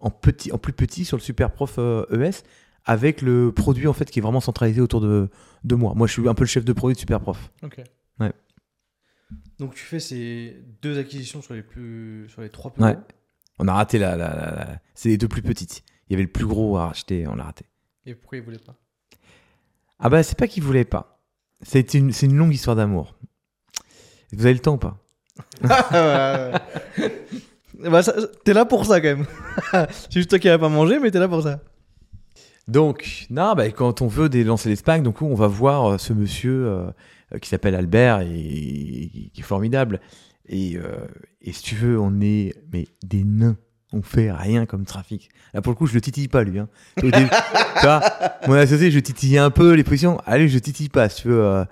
en, 0.00 0.10
petit, 0.10 0.52
en 0.52 0.58
plus 0.58 0.72
petit 0.72 1.04
sur 1.04 1.16
le 1.16 1.22
Superprof 1.22 1.76
euh, 1.78 2.04
ES 2.12 2.42
avec 2.84 3.22
le 3.22 3.52
produit, 3.52 3.86
en 3.86 3.92
fait, 3.92 4.10
qui 4.10 4.18
est 4.18 4.22
vraiment 4.22 4.40
centralisé 4.40 4.80
autour 4.80 5.00
de, 5.00 5.28
de 5.64 5.74
moi. 5.74 5.92
Moi, 5.94 6.06
je 6.06 6.12
suis 6.12 6.28
un 6.28 6.34
peu 6.34 6.44
le 6.44 6.48
chef 6.48 6.64
de 6.64 6.72
produit 6.72 6.94
de 6.94 7.00
Superprof. 7.00 7.50
Ok. 7.62 7.80
Ouais. 8.18 8.32
Donc 9.58 9.74
tu 9.74 9.84
fais 9.84 10.00
ces 10.00 10.56
deux 10.82 10.98
acquisitions 10.98 11.42
sur 11.42 11.54
les 11.54 11.62
plus, 11.62 12.26
sur 12.28 12.40
les 12.42 12.48
trois 12.48 12.72
plus 12.72 12.82
Ouais. 12.82 12.94
gros. 12.94 13.02
On 13.58 13.68
a 13.68 13.74
raté 13.74 13.98
la. 13.98 14.16
la- 14.16 14.28
la- 14.34 14.54
la- 14.54 14.78
C'est 14.94 15.10
les 15.10 15.18
deux 15.18 15.28
plus 15.28 15.42
petites. 15.42 15.82
Il 16.08 16.12
y 16.12 16.14
avait 16.14 16.22
le 16.24 16.30
plus 16.32 16.46
gros 16.46 16.76
à 16.78 16.86
racheter, 16.86 17.26
on 17.28 17.34
l'a 17.36 17.44
raté. 17.44 17.66
Et 18.06 18.14
pourquoi 18.14 18.38
ils 18.38 18.44
voulaient 18.44 18.58
pas? 18.58 18.74
Ah 19.98 20.08
bah, 20.08 20.22
c'est 20.22 20.36
pas 20.38 20.48
qu'ils 20.48 20.62
voulaient 20.62 20.84
pas. 20.86 21.20
C'est 21.62 21.92
une, 21.94 22.10
une 22.22 22.36
longue 22.36 22.54
histoire 22.54 22.74
d'amour. 22.74 23.14
Vous 24.32 24.46
avez 24.46 24.54
le 24.54 24.60
temps 24.60 24.74
ou 24.74 24.78
pas? 24.78 24.98
Bah, 27.78 28.02
T'es 28.44 28.52
là 28.52 28.64
pour 28.66 28.84
ça 28.84 29.00
quand 29.00 29.16
même. 29.16 29.26
C'est 29.90 30.12
juste 30.12 30.30
toi 30.30 30.38
qui 30.38 30.48
n'as 30.48 30.58
pas 30.58 30.68
mangé, 30.68 30.98
mais 30.98 31.10
t'es 31.10 31.18
là 31.18 31.28
pour 31.28 31.42
ça. 31.42 31.60
Donc, 32.70 33.26
non, 33.30 33.54
bah, 33.54 33.68
quand 33.70 34.00
on 34.00 34.06
veut 34.06 34.28
lancer 34.44 34.68
les 34.68 34.76
SPAC, 34.76 35.02
donc 35.02 35.22
on 35.22 35.34
va 35.34 35.48
voir 35.48 35.86
euh, 35.86 35.98
ce 35.98 36.12
monsieur 36.12 36.66
euh, 36.68 36.90
euh, 37.34 37.38
qui 37.38 37.48
s'appelle 37.48 37.74
Albert 37.74 38.20
et, 38.20 39.30
qui 39.34 39.40
est 39.40 39.42
formidable. 39.42 40.00
Et, 40.46 40.78
et 41.42 41.52
si 41.52 41.62
tu 41.62 41.76
veux, 41.76 42.00
on 42.00 42.20
est 42.20 42.54
mais 42.72 42.86
des 43.04 43.22
nains. 43.22 43.56
On 43.92 44.02
fait 44.02 44.30
rien 44.30 44.66
comme 44.66 44.84
trafic. 44.84 45.28
Là, 45.52 45.62
pour 45.62 45.72
le 45.72 45.76
coup, 45.76 45.86
je 45.86 45.94
le 45.94 46.00
titille 46.00 46.28
pas, 46.28 46.44
lui. 46.44 46.58
Hein. 46.60 46.68
Tu 46.96 47.10
vois, 47.82 48.00
mon 48.46 48.54
associé, 48.54 48.90
je 48.90 48.98
titille 48.98 49.38
un 49.38 49.50
peu 49.50 49.72
les 49.74 49.84
positions. 49.84 50.20
Allez, 50.26 50.48
je 50.48 50.58
titille 50.58 50.88
pas. 50.88 51.08
Si 51.08 51.22
tu 51.22 51.28
veux, 51.28 51.64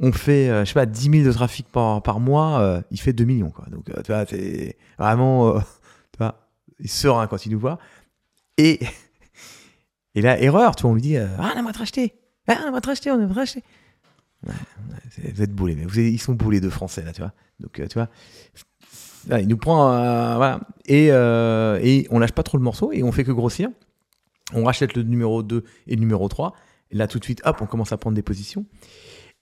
on 0.00 0.12
fait, 0.12 0.48
je 0.48 0.64
sais 0.64 0.74
pas, 0.74 0.86
10 0.86 1.10
000 1.10 1.24
de 1.24 1.32
trafic 1.32 1.66
par, 1.68 2.02
par 2.02 2.20
mois. 2.20 2.82
il 2.90 3.00
fait 3.00 3.12
2 3.12 3.24
millions, 3.24 3.50
quoi. 3.50 3.66
Donc, 3.70 3.84
tu 3.84 4.12
vois, 4.12 4.24
c'est 4.26 4.76
vraiment, 4.98 5.60
tu 6.12 6.18
vois, 6.18 6.38
il 6.78 6.90
serein 6.90 7.26
quand 7.26 7.44
il 7.44 7.52
nous 7.52 7.60
voit. 7.60 7.78
Et, 8.56 8.80
et 10.14 10.20
là, 10.20 10.40
erreur, 10.40 10.76
tu 10.76 10.82
vois, 10.82 10.90
on 10.90 10.94
lui 10.94 11.02
dit, 11.02 11.16
ah, 11.16 11.52
on 11.54 11.58
aimerait 11.58 11.72
te 11.72 11.78
racheter. 11.78 12.14
Ah, 12.46 12.58
on 12.64 12.68
aimerait 12.68 12.80
te 12.80 12.88
racheter, 12.88 13.10
on 13.10 13.20
aimerait 13.20 13.34
te 13.34 13.38
racheter. 13.38 13.62
Vous 15.18 15.42
êtes 15.42 15.52
boulés, 15.52 15.76
mais 15.76 15.84
ils 15.84 16.18
sont 16.18 16.34
boulés 16.34 16.60
de 16.60 16.68
français, 16.68 17.04
là, 17.04 17.12
tu 17.12 17.20
vois. 17.20 17.32
Donc, 17.60 17.78
euh, 17.78 17.86
tu 17.86 17.94
vois, 17.94 18.08
là, 19.28 19.40
il 19.40 19.48
nous 19.48 19.56
prend, 19.56 19.92
euh, 19.92 20.36
voilà. 20.36 20.60
Et, 20.86 21.08
euh, 21.12 21.78
et 21.82 22.06
on 22.10 22.18
lâche 22.18 22.32
pas 22.32 22.42
trop 22.42 22.58
le 22.58 22.64
morceau 22.64 22.92
et 22.92 23.02
on 23.02 23.12
fait 23.12 23.24
que 23.24 23.32
grossir. 23.32 23.68
On 24.52 24.64
rachète 24.64 24.94
le 24.94 25.02
numéro 25.02 25.42
2 25.42 25.64
et 25.86 25.94
le 25.94 26.00
numéro 26.00 26.28
3. 26.28 26.54
Et 26.90 26.96
là, 26.96 27.06
tout 27.06 27.18
de 27.18 27.24
suite, 27.24 27.40
hop, 27.44 27.58
on 27.60 27.66
commence 27.66 27.92
à 27.92 27.96
prendre 27.96 28.16
des 28.16 28.22
positions. 28.22 28.66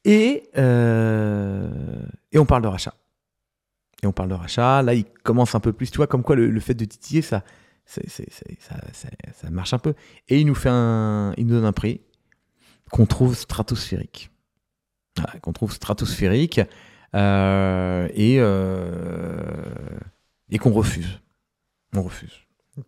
Et, 0.04 0.50
et 0.54 2.38
on 2.38 2.46
parle 2.46 2.62
de 2.62 2.68
rachat. 2.68 2.94
Et 4.02 4.06
on 4.06 4.12
parle 4.12 4.28
de 4.28 4.34
rachat. 4.34 4.82
Là, 4.82 4.94
il 4.94 5.04
commence 5.04 5.54
un 5.54 5.60
peu 5.60 5.72
plus. 5.72 5.90
Tu 5.90 5.96
vois, 5.96 6.06
comme 6.06 6.22
quoi 6.22 6.36
le 6.36 6.60
fait 6.60 6.74
de 6.74 6.84
titiller, 6.84 7.22
ça, 7.22 7.42
c'est- 7.90 8.08
c'est- 8.08 8.30
c'est- 8.32 8.60
ça, 8.60 8.76
ça, 8.92 9.08
ça 9.34 9.50
marche 9.50 9.72
un 9.74 9.78
peu. 9.78 9.94
Et 10.28 10.38
il 10.40 10.46
nous, 10.46 10.54
fait 10.54 10.68
un, 10.70 11.34
il 11.36 11.46
nous 11.46 11.54
donne 11.54 11.64
un 11.64 11.72
prix 11.72 12.00
qu'on 12.90 13.06
trouve 13.06 13.36
stratosphérique. 13.36 14.30
Voilà, 15.16 15.38
qu'on 15.40 15.52
trouve 15.52 15.72
stratosphérique. 15.72 16.60
euh, 17.16 18.08
et, 18.14 18.36
euh, 18.38 19.42
et 20.50 20.58
qu'on 20.58 20.70
refuse. 20.70 21.20
On 21.94 22.02
refuse. 22.02 22.32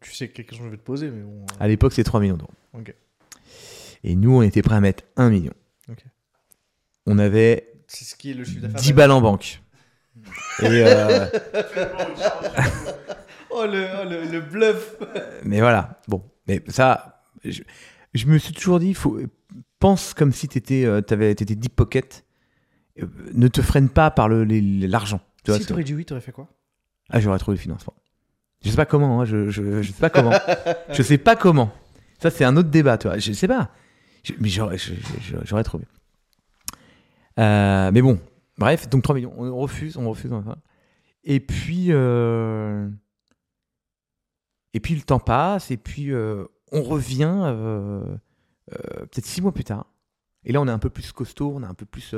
Tu 0.00 0.12
sais 0.14 0.28
quelle 0.28 0.46
question 0.46 0.64
je 0.66 0.70
vais 0.70 0.76
te 0.76 0.82
poser, 0.82 1.10
mais 1.10 1.22
bon. 1.22 1.42
euh, 1.42 1.56
À 1.58 1.66
l'époque, 1.66 1.92
c'est 1.92 2.04
3 2.04 2.20
millions 2.20 2.36
d'euros. 2.36 2.52
Et 4.04 4.14
nous, 4.14 4.36
on 4.36 4.42
était 4.42 4.62
prêts 4.62 4.76
à 4.76 4.80
mettre 4.80 5.02
1 5.16 5.28
million. 5.30 5.52
On 7.06 7.18
avait 7.18 7.72
C'est 7.88 8.04
ce 8.04 8.14
qui 8.14 8.30
est 8.30 8.34
le 8.34 8.44
chiffre 8.44 8.60
d'affaires. 8.62 8.80
10 8.80 8.92
balles 8.92 9.10
en 9.10 9.20
banque. 9.20 9.60
Et 10.60 10.66
euh, 10.66 11.26
Oh, 13.54 13.66
le, 13.66 13.86
oh, 14.00 14.08
le, 14.08 14.30
le 14.30 14.40
bluff 14.40 14.96
mais 15.44 15.60
voilà. 15.60 16.00
Bon, 16.08 16.22
mais 16.48 16.62
ça, 16.68 17.22
je, 17.44 17.62
je 18.14 18.26
me 18.26 18.38
suis 18.38 18.52
toujours 18.54 18.80
dit, 18.80 18.94
faut, 18.94 19.18
pense 19.78 20.14
comme 20.14 20.32
si 20.32 20.48
tu 20.48 20.58
étais, 20.58 20.84
étais 21.42 21.54
deep 21.54 21.74
pocket. 21.76 22.24
Euh, 23.00 23.06
ne 23.34 23.48
te 23.48 23.62
freine 23.62 23.88
pas 23.88 24.10
par 24.10 24.28
le- 24.28 24.44
l'argent. 24.86 25.20
Tu 25.44 25.52
Si 25.52 25.66
t'aurais 25.66 25.82
dit 25.84 25.94
oui, 25.94 26.04
t'aurais 26.04 26.20
fait 26.20 26.32
quoi? 26.32 26.48
Ah, 27.10 27.20
j'aurais 27.20 27.38
trouvé 27.38 27.56
le 27.56 27.60
financement. 27.62 27.94
Je 28.64 28.70
sais 28.70 28.76
pas 28.76 28.84
comment, 28.86 29.20
hein, 29.20 29.24
je, 29.24 29.50
je, 29.50 29.82
je 29.82 29.92
sais 29.92 29.98
pas 30.00 30.10
comment. 30.10 30.32
je 30.92 31.02
sais 31.02 31.18
pas 31.18 31.34
comment. 31.36 31.72
Ça, 32.20 32.30
c'est 32.30 32.44
un 32.44 32.56
autre 32.56 32.68
débat, 32.70 32.96
tu 32.98 33.08
vois. 33.08 33.18
Je 33.18 33.32
sais 33.32 33.48
pas. 33.48 33.70
Je- 34.22 34.34
mais 34.38 34.48
j'aurais, 34.48 34.76
trouvé. 35.64 35.84
Euh, 37.38 37.90
mais 37.92 38.02
bon, 38.02 38.20
bref, 38.58 38.88
donc 38.88 39.02
3 39.02 39.14
millions. 39.16 39.32
On 39.36 39.56
refuse, 39.56 39.96
on 39.96 40.08
refuse. 40.08 40.32
enfin. 40.32 40.56
Et 41.24 41.40
puis, 41.40 41.86
euh, 41.90 42.88
et 44.74 44.80
puis 44.80 44.94
le 44.94 45.02
temps 45.02 45.18
passe, 45.18 45.70
et 45.70 45.76
puis 45.76 46.12
euh, 46.12 46.46
on 46.70 46.82
revient 46.82 47.40
euh, 47.44 48.16
euh, 48.72 49.06
peut-être 49.06 49.26
6 49.26 49.42
mois 49.42 49.52
plus 49.52 49.64
tard. 49.64 49.86
Et 50.44 50.52
là, 50.52 50.60
on 50.60 50.66
est 50.66 50.72
un 50.72 50.78
peu 50.78 50.90
plus 50.90 51.12
costaud, 51.12 51.52
on 51.54 51.62
est 51.62 51.66
un 51.66 51.74
peu 51.74 51.86
plus. 51.86 52.14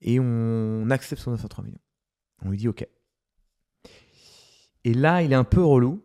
et 0.00 0.20
on 0.20 0.90
accepte 0.90 1.22
son 1.22 1.32
offre 1.32 1.46
à 1.46 1.48
3 1.48 1.64
millions. 1.64 1.80
On 2.44 2.50
lui 2.50 2.58
dit 2.58 2.68
OK. 2.68 2.86
Et 4.84 4.94
là, 4.94 5.22
il 5.22 5.32
est 5.32 5.36
un 5.36 5.44
peu 5.44 5.62
relou. 5.64 6.04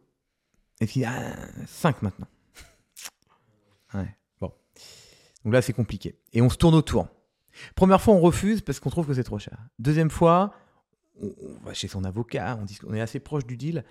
Et 0.80 0.88
puis, 0.88 1.06
ah, 1.06 1.36
5 1.68 2.02
maintenant. 2.02 2.28
Ouais, 3.94 4.18
bon. 4.42 4.52
Donc 5.46 5.54
là, 5.54 5.62
c'est 5.62 5.72
compliqué. 5.72 6.20
Et 6.32 6.42
on 6.42 6.50
se 6.50 6.58
tourne 6.58 6.74
autour. 6.74 7.08
Première 7.76 8.02
fois, 8.02 8.16
on 8.16 8.20
refuse 8.20 8.62
parce 8.62 8.80
qu'on 8.80 8.90
trouve 8.90 9.06
que 9.06 9.14
c'est 9.14 9.24
trop 9.24 9.38
cher. 9.38 9.56
Deuxième 9.78 10.10
fois, 10.10 10.56
on, 11.22 11.28
on 11.28 11.64
va 11.64 11.76
chez 11.76 11.88
son 11.88 12.04
avocat, 12.04 12.58
on 12.60 12.66
dit 12.66 12.78
qu'on 12.78 12.96
est 12.96 13.02
assez 13.02 13.20
proche 13.20 13.46
du 13.46 13.56
deal. 13.56 13.84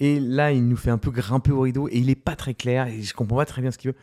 Et 0.00 0.18
là, 0.20 0.52
il 0.52 0.66
nous 0.68 0.76
fait 0.76 0.90
un 0.90 0.98
peu 0.98 1.10
grimper 1.10 1.52
au 1.52 1.60
rideau 1.60 1.88
et 1.88 1.98
il 1.98 2.10
est 2.10 2.14
pas 2.16 2.34
très 2.36 2.54
clair 2.54 2.86
et 2.88 3.02
je 3.02 3.14
comprends 3.14 3.36
pas 3.36 3.46
très 3.46 3.62
bien 3.62 3.70
ce 3.70 3.78
qu'il 3.78 3.90
veut. 3.92 3.96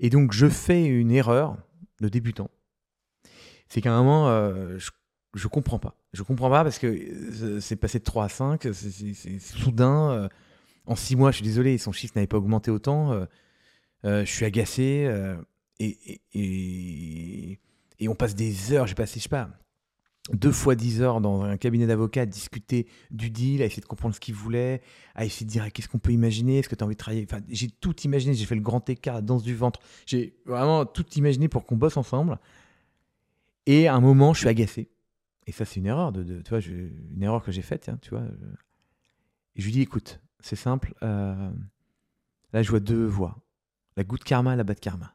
Et 0.00 0.10
donc, 0.10 0.32
je 0.32 0.48
fais 0.48 0.84
une 0.86 1.10
erreur 1.12 1.56
de 2.00 2.08
débutant. 2.08 2.50
C'est 3.68 3.80
qu'à 3.80 3.92
un 3.92 3.98
moment, 3.98 4.28
euh, 4.28 4.78
je, 4.78 4.90
je 5.34 5.48
comprends 5.48 5.78
pas. 5.78 5.94
Je 6.12 6.22
comprends 6.22 6.50
pas 6.50 6.64
parce 6.64 6.78
que 6.78 6.86
euh, 6.86 7.60
c'est 7.60 7.76
passé 7.76 7.98
de 7.98 8.04
3 8.04 8.24
à 8.24 8.28
5, 8.28 8.66
c'est- 8.72 9.38
soudain. 9.38 10.10
euh, 10.12 10.28
en 10.86 10.96
6 10.96 11.16
mois, 11.16 11.30
je 11.30 11.36
suis 11.36 11.44
désolé, 11.44 11.76
son 11.78 11.92
chiffre 11.92 12.14
n'avait 12.16 12.26
pas 12.26 12.38
augmenté 12.38 12.70
autant. 12.70 13.26
je 14.04 14.24
suis 14.24 14.44
agacé. 14.46 15.06
et, 15.80 15.86
et, 16.06 16.20
et, 16.34 17.58
et 18.00 18.08
on 18.08 18.14
passe 18.14 18.34
des 18.34 18.72
heures, 18.72 18.86
j'ai 18.86 18.94
passé, 18.94 19.18
je 19.18 19.24
sais 19.24 19.28
pas, 19.28 19.50
deux 20.32 20.52
fois 20.52 20.74
10 20.74 21.02
heures 21.02 21.20
dans 21.20 21.42
un 21.42 21.56
cabinet 21.56 21.86
d'avocats 21.86 22.22
à 22.22 22.26
discuter 22.26 22.86
du 23.10 23.30
deal, 23.30 23.62
à 23.62 23.66
essayer 23.66 23.80
de 23.80 23.86
comprendre 23.86 24.14
ce 24.14 24.20
qu'il 24.20 24.34
voulait, 24.34 24.82
à 25.14 25.24
essayer 25.24 25.46
de 25.46 25.50
dire 25.50 25.64
ah, 25.66 25.70
qu'est-ce 25.70 25.88
qu'on 25.88 25.98
peut 25.98 26.12
imaginer, 26.12 26.58
est-ce 26.58 26.68
que 26.68 26.74
tu 26.74 26.82
as 26.82 26.86
envie 26.86 26.94
de 26.94 26.98
travailler? 26.98 27.26
Enfin, 27.28 27.42
j'ai 27.48 27.68
tout 27.68 27.98
imaginé, 28.02 28.34
j'ai 28.34 28.46
fait 28.46 28.54
le 28.54 28.60
grand 28.60 28.88
écart, 28.88 29.14
la 29.14 29.22
danse 29.22 29.42
du 29.42 29.54
ventre. 29.54 29.80
J'ai 30.06 30.36
vraiment 30.46 30.84
tout 30.86 31.06
imaginé 31.16 31.48
pour 31.48 31.64
qu'on 31.66 31.76
bosse 31.76 31.96
ensemble. 31.96 32.38
Et 33.66 33.86
à 33.88 33.94
un 33.94 34.00
moment, 34.00 34.32
je 34.34 34.40
suis 34.40 34.48
agacé. 34.48 34.88
Et 35.46 35.52
ça, 35.52 35.64
c'est 35.64 35.76
une 35.80 35.86
erreur, 35.86 36.12
de, 36.12 36.42
tu 36.42 36.50
vois, 36.50 36.60
une 36.60 37.22
erreur 37.22 37.42
que 37.42 37.52
j'ai 37.52 37.62
faite, 37.62 37.88
hein, 37.88 37.98
tu 38.02 38.10
vois. 38.10 38.22
Et 39.56 39.60
je 39.60 39.64
lui 39.64 39.72
dis, 39.72 39.80
écoute, 39.80 40.20
c'est 40.40 40.56
simple. 40.56 40.94
euh, 41.02 41.50
là, 42.52 42.62
je 42.62 42.70
vois 42.70 42.80
deux 42.80 43.06
voies. 43.06 43.38
La 43.96 44.04
goutte 44.04 44.24
karma 44.24 44.54
la 44.56 44.64
bad 44.64 44.78
karma. 44.78 45.14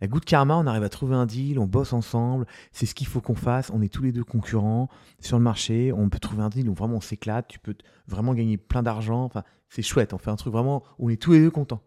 La 0.00 0.08
goutte 0.08 0.24
karma, 0.24 0.56
on 0.56 0.66
arrive 0.66 0.82
à 0.82 0.88
trouver 0.88 1.14
un 1.14 1.26
deal, 1.26 1.58
on 1.58 1.66
bosse 1.66 1.92
ensemble, 1.92 2.46
c'est 2.72 2.86
ce 2.86 2.94
qu'il 2.94 3.06
faut 3.06 3.20
qu'on 3.20 3.34
fasse. 3.34 3.70
On 3.72 3.80
est 3.80 3.92
tous 3.92 4.02
les 4.02 4.12
deux 4.12 4.24
concurrents 4.24 4.88
sur 5.20 5.38
le 5.38 5.42
marché, 5.42 5.92
on 5.92 6.08
peut 6.08 6.18
trouver 6.18 6.42
un 6.42 6.50
deal 6.50 6.68
où 6.68 6.74
vraiment 6.74 6.96
on 6.96 7.00
s'éclate, 7.00 7.48
tu 7.48 7.58
peux 7.58 7.74
vraiment 8.06 8.34
gagner 8.34 8.58
plein 8.58 8.82
d'argent. 8.82 9.24
Enfin, 9.24 9.42
c'est 9.68 9.82
chouette, 9.82 10.12
on 10.12 10.18
fait 10.18 10.30
un 10.30 10.36
truc 10.36 10.52
vraiment 10.52 10.82
où 10.98 11.06
on 11.06 11.10
est 11.10 11.20
tous 11.20 11.32
les 11.32 11.40
deux 11.40 11.50
contents. 11.50 11.82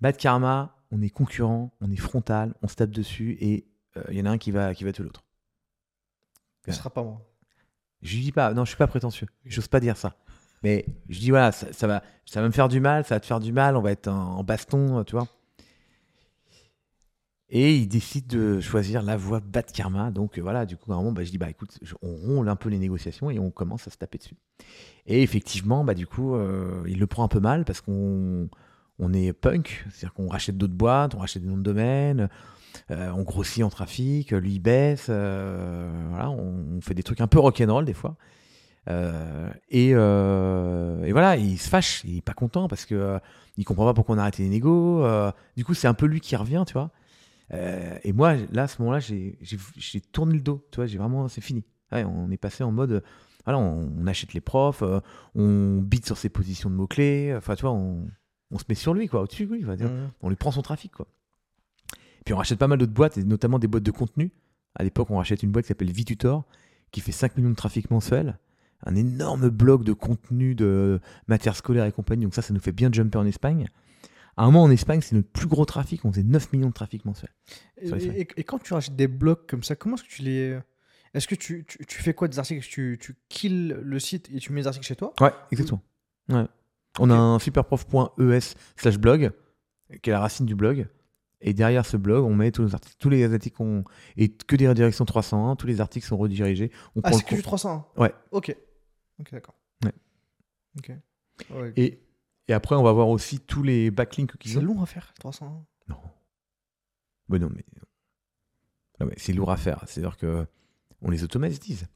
Bad 0.00 0.16
karma, 0.16 0.76
on 0.90 1.02
est 1.02 1.10
concurrents, 1.10 1.74
on 1.80 1.90
est 1.90 1.96
frontal, 1.96 2.54
on 2.62 2.68
se 2.68 2.76
tape 2.76 2.90
dessus 2.90 3.36
et 3.40 3.66
euh, 3.96 4.04
il 4.10 4.18
y 4.18 4.22
en 4.22 4.26
a 4.26 4.30
un 4.30 4.38
qui 4.38 4.50
va, 4.50 4.74
qui 4.74 4.84
va 4.84 4.92
tuer 4.92 5.04
l'autre. 5.04 5.24
Ce 6.66 6.72
sera 6.72 6.90
pas 6.90 7.02
moi. 7.02 7.20
Je 8.02 8.18
dis 8.18 8.32
pas, 8.32 8.54
non, 8.54 8.64
je 8.64 8.70
suis 8.70 8.78
pas 8.78 8.86
prétentieux. 8.86 9.26
J'ose 9.44 9.68
pas 9.68 9.80
dire 9.80 9.96
ça. 9.96 10.16
Mais 10.62 10.86
je 11.08 11.18
dis 11.18 11.30
voilà, 11.30 11.52
ça, 11.52 11.72
ça 11.72 11.86
va, 11.86 12.02
ça 12.24 12.40
va 12.40 12.46
me 12.46 12.52
faire 12.52 12.68
du 12.68 12.80
mal, 12.80 13.04
ça 13.04 13.16
va 13.16 13.20
te 13.20 13.26
faire 13.26 13.40
du 13.40 13.52
mal, 13.52 13.76
on 13.76 13.82
va 13.82 13.90
être 13.90 14.08
en, 14.08 14.38
en 14.38 14.44
baston, 14.44 15.04
tu 15.04 15.16
vois. 15.16 15.26
Et 17.56 17.76
il 17.76 17.86
décide 17.86 18.26
de 18.26 18.60
choisir 18.60 19.00
la 19.04 19.16
voie 19.16 19.38
bad 19.38 19.70
karma. 19.70 20.10
Donc 20.10 20.38
euh, 20.38 20.42
voilà, 20.42 20.66
du 20.66 20.76
coup, 20.76 20.92
à 20.92 20.96
un 20.96 20.98
moment, 20.98 21.12
bah, 21.12 21.22
je 21.22 21.30
dis 21.30 21.38
bah 21.38 21.48
écoute, 21.48 21.78
on 22.02 22.16
ronle 22.16 22.48
un 22.48 22.56
peu 22.56 22.68
les 22.68 22.78
négociations 22.78 23.30
et 23.30 23.38
on 23.38 23.52
commence 23.52 23.86
à 23.86 23.92
se 23.92 23.96
taper 23.96 24.18
dessus. 24.18 24.34
Et 25.06 25.22
effectivement, 25.22 25.84
bah 25.84 25.94
du 25.94 26.08
coup, 26.08 26.34
euh, 26.34 26.82
il 26.88 26.98
le 26.98 27.06
prend 27.06 27.22
un 27.22 27.28
peu 27.28 27.38
mal 27.38 27.64
parce 27.64 27.80
qu'on 27.80 28.48
on 28.98 29.12
est 29.12 29.32
punk, 29.32 29.86
c'est-à-dire 29.90 30.14
qu'on 30.14 30.26
rachète 30.26 30.58
d'autres 30.58 30.74
boîtes, 30.74 31.14
on 31.14 31.18
rachète 31.18 31.42
des 31.42 31.48
noms 31.48 31.56
de 31.56 31.62
domaine, 31.62 32.28
euh, 32.90 33.10
on 33.14 33.22
grossit 33.22 33.62
en 33.62 33.70
trafic, 33.70 34.32
lui 34.32 34.54
il 34.54 34.58
baisse, 34.58 35.06
voilà, 35.06 36.30
on, 36.30 36.80
fait 36.80 36.94
des 36.94 37.04
trucs 37.04 37.20
un 37.20 37.28
peu 37.28 37.38
rock'n'roll 37.38 37.84
des 37.84 37.94
fois. 37.94 38.16
Et, 39.70 39.94
voilà, 39.94 41.36
il 41.36 41.56
se 41.56 41.68
fâche, 41.68 42.02
il 42.02 42.18
est 42.18 42.20
pas 42.20 42.34
content 42.34 42.66
parce 42.66 42.84
que 42.84 43.20
il 43.56 43.64
comprend 43.64 43.84
pas 43.84 43.94
pourquoi 43.94 44.16
on 44.16 44.18
a 44.18 44.22
arrêté 44.22 44.42
les 44.42 44.48
négos. 44.48 45.06
du 45.56 45.64
coup, 45.64 45.74
c'est 45.74 45.86
un 45.86 45.94
peu 45.94 46.06
lui 46.06 46.18
qui 46.18 46.34
revient, 46.34 46.64
tu 46.66 46.72
vois. 46.72 46.90
Euh, 47.52 47.98
et 48.02 48.12
moi, 48.12 48.34
là, 48.52 48.64
à 48.64 48.68
ce 48.68 48.80
moment-là, 48.82 49.00
j'ai 49.00 50.00
tourné 50.12 50.34
le 50.34 50.40
dos, 50.40 50.66
tu 50.70 50.76
vois, 50.76 50.86
j'ai 50.86 50.98
vraiment, 50.98 51.28
c'est 51.28 51.40
fini. 51.40 51.64
Ouais, 51.92 52.04
on 52.04 52.30
est 52.30 52.36
passé 52.36 52.64
en 52.64 52.72
mode, 52.72 53.02
voilà, 53.44 53.58
on, 53.58 53.90
on 53.98 54.06
achète 54.06 54.32
les 54.32 54.40
profs, 54.40 54.82
euh, 54.82 55.00
on 55.34 55.80
bite 55.82 56.06
sur 56.06 56.16
ses 56.16 56.28
positions 56.28 56.70
de 56.70 56.74
mots-clés, 56.74 57.34
enfin, 57.36 57.54
tu 57.54 57.62
vois, 57.62 57.72
on, 57.72 58.08
on 58.50 58.58
se 58.58 58.64
met 58.68 58.74
sur 58.74 58.94
lui, 58.94 59.08
quoi, 59.08 59.22
au-dessus, 59.22 59.48
on 59.50 59.74
dire. 59.74 59.90
Mhm. 59.90 60.10
on 60.22 60.28
lui 60.28 60.36
prend 60.36 60.50
son 60.50 60.62
trafic, 60.62 60.92
quoi. 60.92 61.06
Puis 62.24 62.32
on 62.32 62.38
rachète 62.38 62.58
pas 62.58 62.68
mal 62.68 62.78
d'autres 62.78 62.92
boîtes, 62.92 63.18
et 63.18 63.24
notamment 63.24 63.58
des 63.58 63.68
boîtes 63.68 63.82
de 63.82 63.90
contenu. 63.90 64.32
À 64.74 64.82
l'époque, 64.82 65.10
on 65.10 65.18
rachète 65.18 65.42
une 65.42 65.50
boîte 65.50 65.66
qui 65.66 65.68
s'appelle 65.68 65.92
Vitutor, 65.92 66.44
qui 66.90 67.00
fait 67.00 67.12
5 67.12 67.36
millions 67.36 67.50
de 67.50 67.54
trafic 67.54 67.90
mensuel. 67.90 68.38
Un 68.86 68.96
énorme 68.96 69.48
blog 69.50 69.84
de 69.84 69.92
contenu 69.92 70.54
de 70.54 71.00
matières 71.26 71.56
scolaires 71.56 71.84
et 71.84 71.92
compagnie. 71.92 72.24
Donc 72.24 72.34
ça, 72.34 72.42
ça 72.42 72.52
nous 72.54 72.60
fait 72.60 72.72
bien 72.72 72.90
jumper 72.92 73.18
en 73.18 73.26
Espagne. 73.26 73.68
À 74.36 74.42
un 74.42 74.46
moment, 74.46 74.64
en 74.64 74.70
Espagne, 74.70 75.00
c'est 75.00 75.14
notre 75.14 75.28
plus 75.28 75.46
gros 75.46 75.64
trafic. 75.64 76.04
On 76.04 76.12
faisait 76.12 76.24
9 76.24 76.52
millions 76.52 76.68
de 76.68 76.74
trafic 76.74 77.04
mensuel. 77.04 77.30
Et, 77.80 78.44
quand 78.44 78.58
tu 78.58 78.74
rachètes 78.74 78.96
des 78.96 79.08
blocs 79.08 79.48
comme 79.48 79.62
ça, 79.62 79.76
comment 79.76 79.96
est-ce 79.96 80.04
que 80.04 80.08
tu 80.08 80.22
les. 80.22 80.58
Est-ce 81.14 81.28
que 81.28 81.36
tu, 81.36 81.64
tu, 81.64 81.84
tu 81.86 82.02
fais 82.02 82.12
quoi 82.12 82.26
des 82.26 82.38
articles? 82.38 82.66
Tu, 82.66 82.98
tu 83.00 83.16
kills 83.28 83.76
le 83.80 83.98
site 84.00 84.28
et 84.34 84.40
tu 84.40 84.52
mets 84.52 84.62
les 84.62 84.66
articles 84.66 84.86
chez 84.86 84.96
toi? 84.96 85.14
Ouais, 85.20 85.32
exactement. 85.52 85.82
Ouais. 86.28 86.46
On 86.98 87.10
a 87.10 87.14
un 87.14 87.38
superprof.es 87.38 88.54
slash 88.76 88.98
blog, 88.98 89.30
qui 90.02 90.10
est 90.10 90.12
la 90.12 90.20
racine 90.20 90.46
du 90.46 90.54
blog. 90.56 90.88
Et 91.40 91.52
derrière 91.52 91.84
ce 91.84 91.96
blog, 91.96 92.24
on 92.24 92.34
met 92.34 92.50
tous 92.50 92.62
nos 92.62 92.74
articles. 92.74 92.96
Tous 92.98 93.10
les 93.10 93.30
articles 93.32 93.60
ont... 93.60 93.84
et 94.16 94.30
que 94.30 94.56
des 94.56 94.66
redirections 94.66 95.04
301, 95.04 95.56
tous 95.56 95.66
les 95.66 95.80
articles 95.80 96.06
sont 96.06 96.16
redirigés. 96.16 96.70
On 96.96 97.00
Ah, 97.04 97.12
c'est 97.12 97.24
que 97.24 97.34
du 97.34 97.42
301 97.42 97.84
Ouais. 97.96 98.14
Ok. 98.30 98.56
Ok, 99.20 99.30
d'accord. 99.30 99.54
Ouais. 99.84 99.92
Ok. 100.78 100.92
Ouais. 101.50 101.72
Et, 101.76 102.00
et 102.48 102.52
après, 102.52 102.74
on 102.76 102.82
va 102.82 102.92
voir 102.92 103.08
aussi 103.08 103.40
tous 103.40 103.62
les 103.62 103.90
backlinks 103.90 104.36
qu'ils 104.38 104.52
C'est 104.52 104.58
ont. 104.58 104.62
long 104.62 104.82
à 104.82 104.86
faire, 104.86 105.12
301. 105.14 105.64
Non. 105.88 105.96
Mais 107.28 107.38
non, 107.38 107.48
mais, 107.54 107.64
non, 109.00 109.06
mais 109.06 109.14
c'est 109.16 109.32
lourd 109.32 109.50
à 109.50 109.56
faire. 109.56 109.82
C'est-à-dire 109.86 110.16
que 110.16 110.46
on 111.02 111.10
les 111.10 111.22
automatise. 111.24 111.86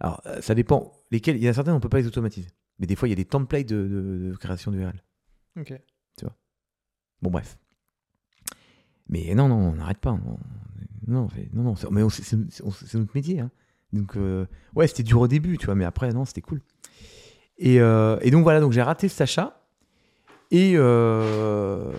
Alors, 0.00 0.20
euh, 0.26 0.40
ça 0.40 0.54
dépend. 0.54 0.92
Lesquels, 1.10 1.36
il 1.36 1.42
y 1.42 1.48
en 1.48 1.50
a 1.50 1.54
certains, 1.54 1.74
on 1.74 1.80
peut 1.80 1.88
pas 1.88 1.98
les 1.98 2.06
automatiser. 2.06 2.48
Mais 2.78 2.86
des 2.86 2.96
fois, 2.96 3.08
il 3.08 3.10
y 3.10 3.12
a 3.12 3.16
des 3.16 3.24
templates 3.24 3.66
de, 3.66 3.86
de- 3.86 4.30
de 4.30 4.36
création 4.36 4.70
d'URL. 4.70 5.02
Ok. 5.58 5.72
Bon, 7.20 7.30
bref. 7.30 7.56
Mais 9.08 9.34
non, 9.34 9.48
non, 9.48 9.56
on 9.56 9.72
n'arrête 9.76 9.98
pas. 9.98 10.12
Non, 10.12 10.38
non, 11.06 11.28
c'est- 11.30 11.52
non, 11.52 11.62
non, 11.62 11.76
c'est- 11.76 11.90
mais 11.90 12.02
c'est 12.10 12.22
c'est- 12.24 12.64
c'est 12.86 12.98
notre 12.98 13.14
métier. 13.14 13.40
hein. 13.40 13.50
Donc, 13.92 14.16
euh, 14.16 14.46
ouais, 14.74 14.86
c'était 14.88 15.02
dur 15.02 15.20
au 15.20 15.28
début, 15.28 15.58
tu 15.58 15.66
vois, 15.66 15.74
mais 15.74 15.84
après, 15.84 16.12
non, 16.12 16.24
c'était 16.24 16.40
cool. 16.40 16.62
Et, 17.58 17.80
euh, 17.80 18.18
et 18.22 18.30
donc, 18.30 18.42
voilà, 18.42 18.58
donc 18.60 18.72
j'ai 18.72 18.82
raté 18.82 19.08
cet 19.08 19.20
achat. 19.20 19.61
Et. 20.52 20.74
euh, 20.76 21.92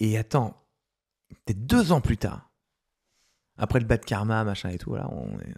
Et 0.00 0.16
attends, 0.16 0.56
peut-être 1.44 1.66
deux 1.66 1.92
ans 1.92 2.00
plus 2.00 2.16
tard, 2.16 2.48
après 3.58 3.80
le 3.80 3.84
bas 3.86 3.98
de 3.98 4.04
karma, 4.04 4.42
machin 4.44 4.70
et 4.70 4.78
tout, 4.78 4.94
là, 4.94 5.06
on 5.12 5.38
est. 5.40 5.54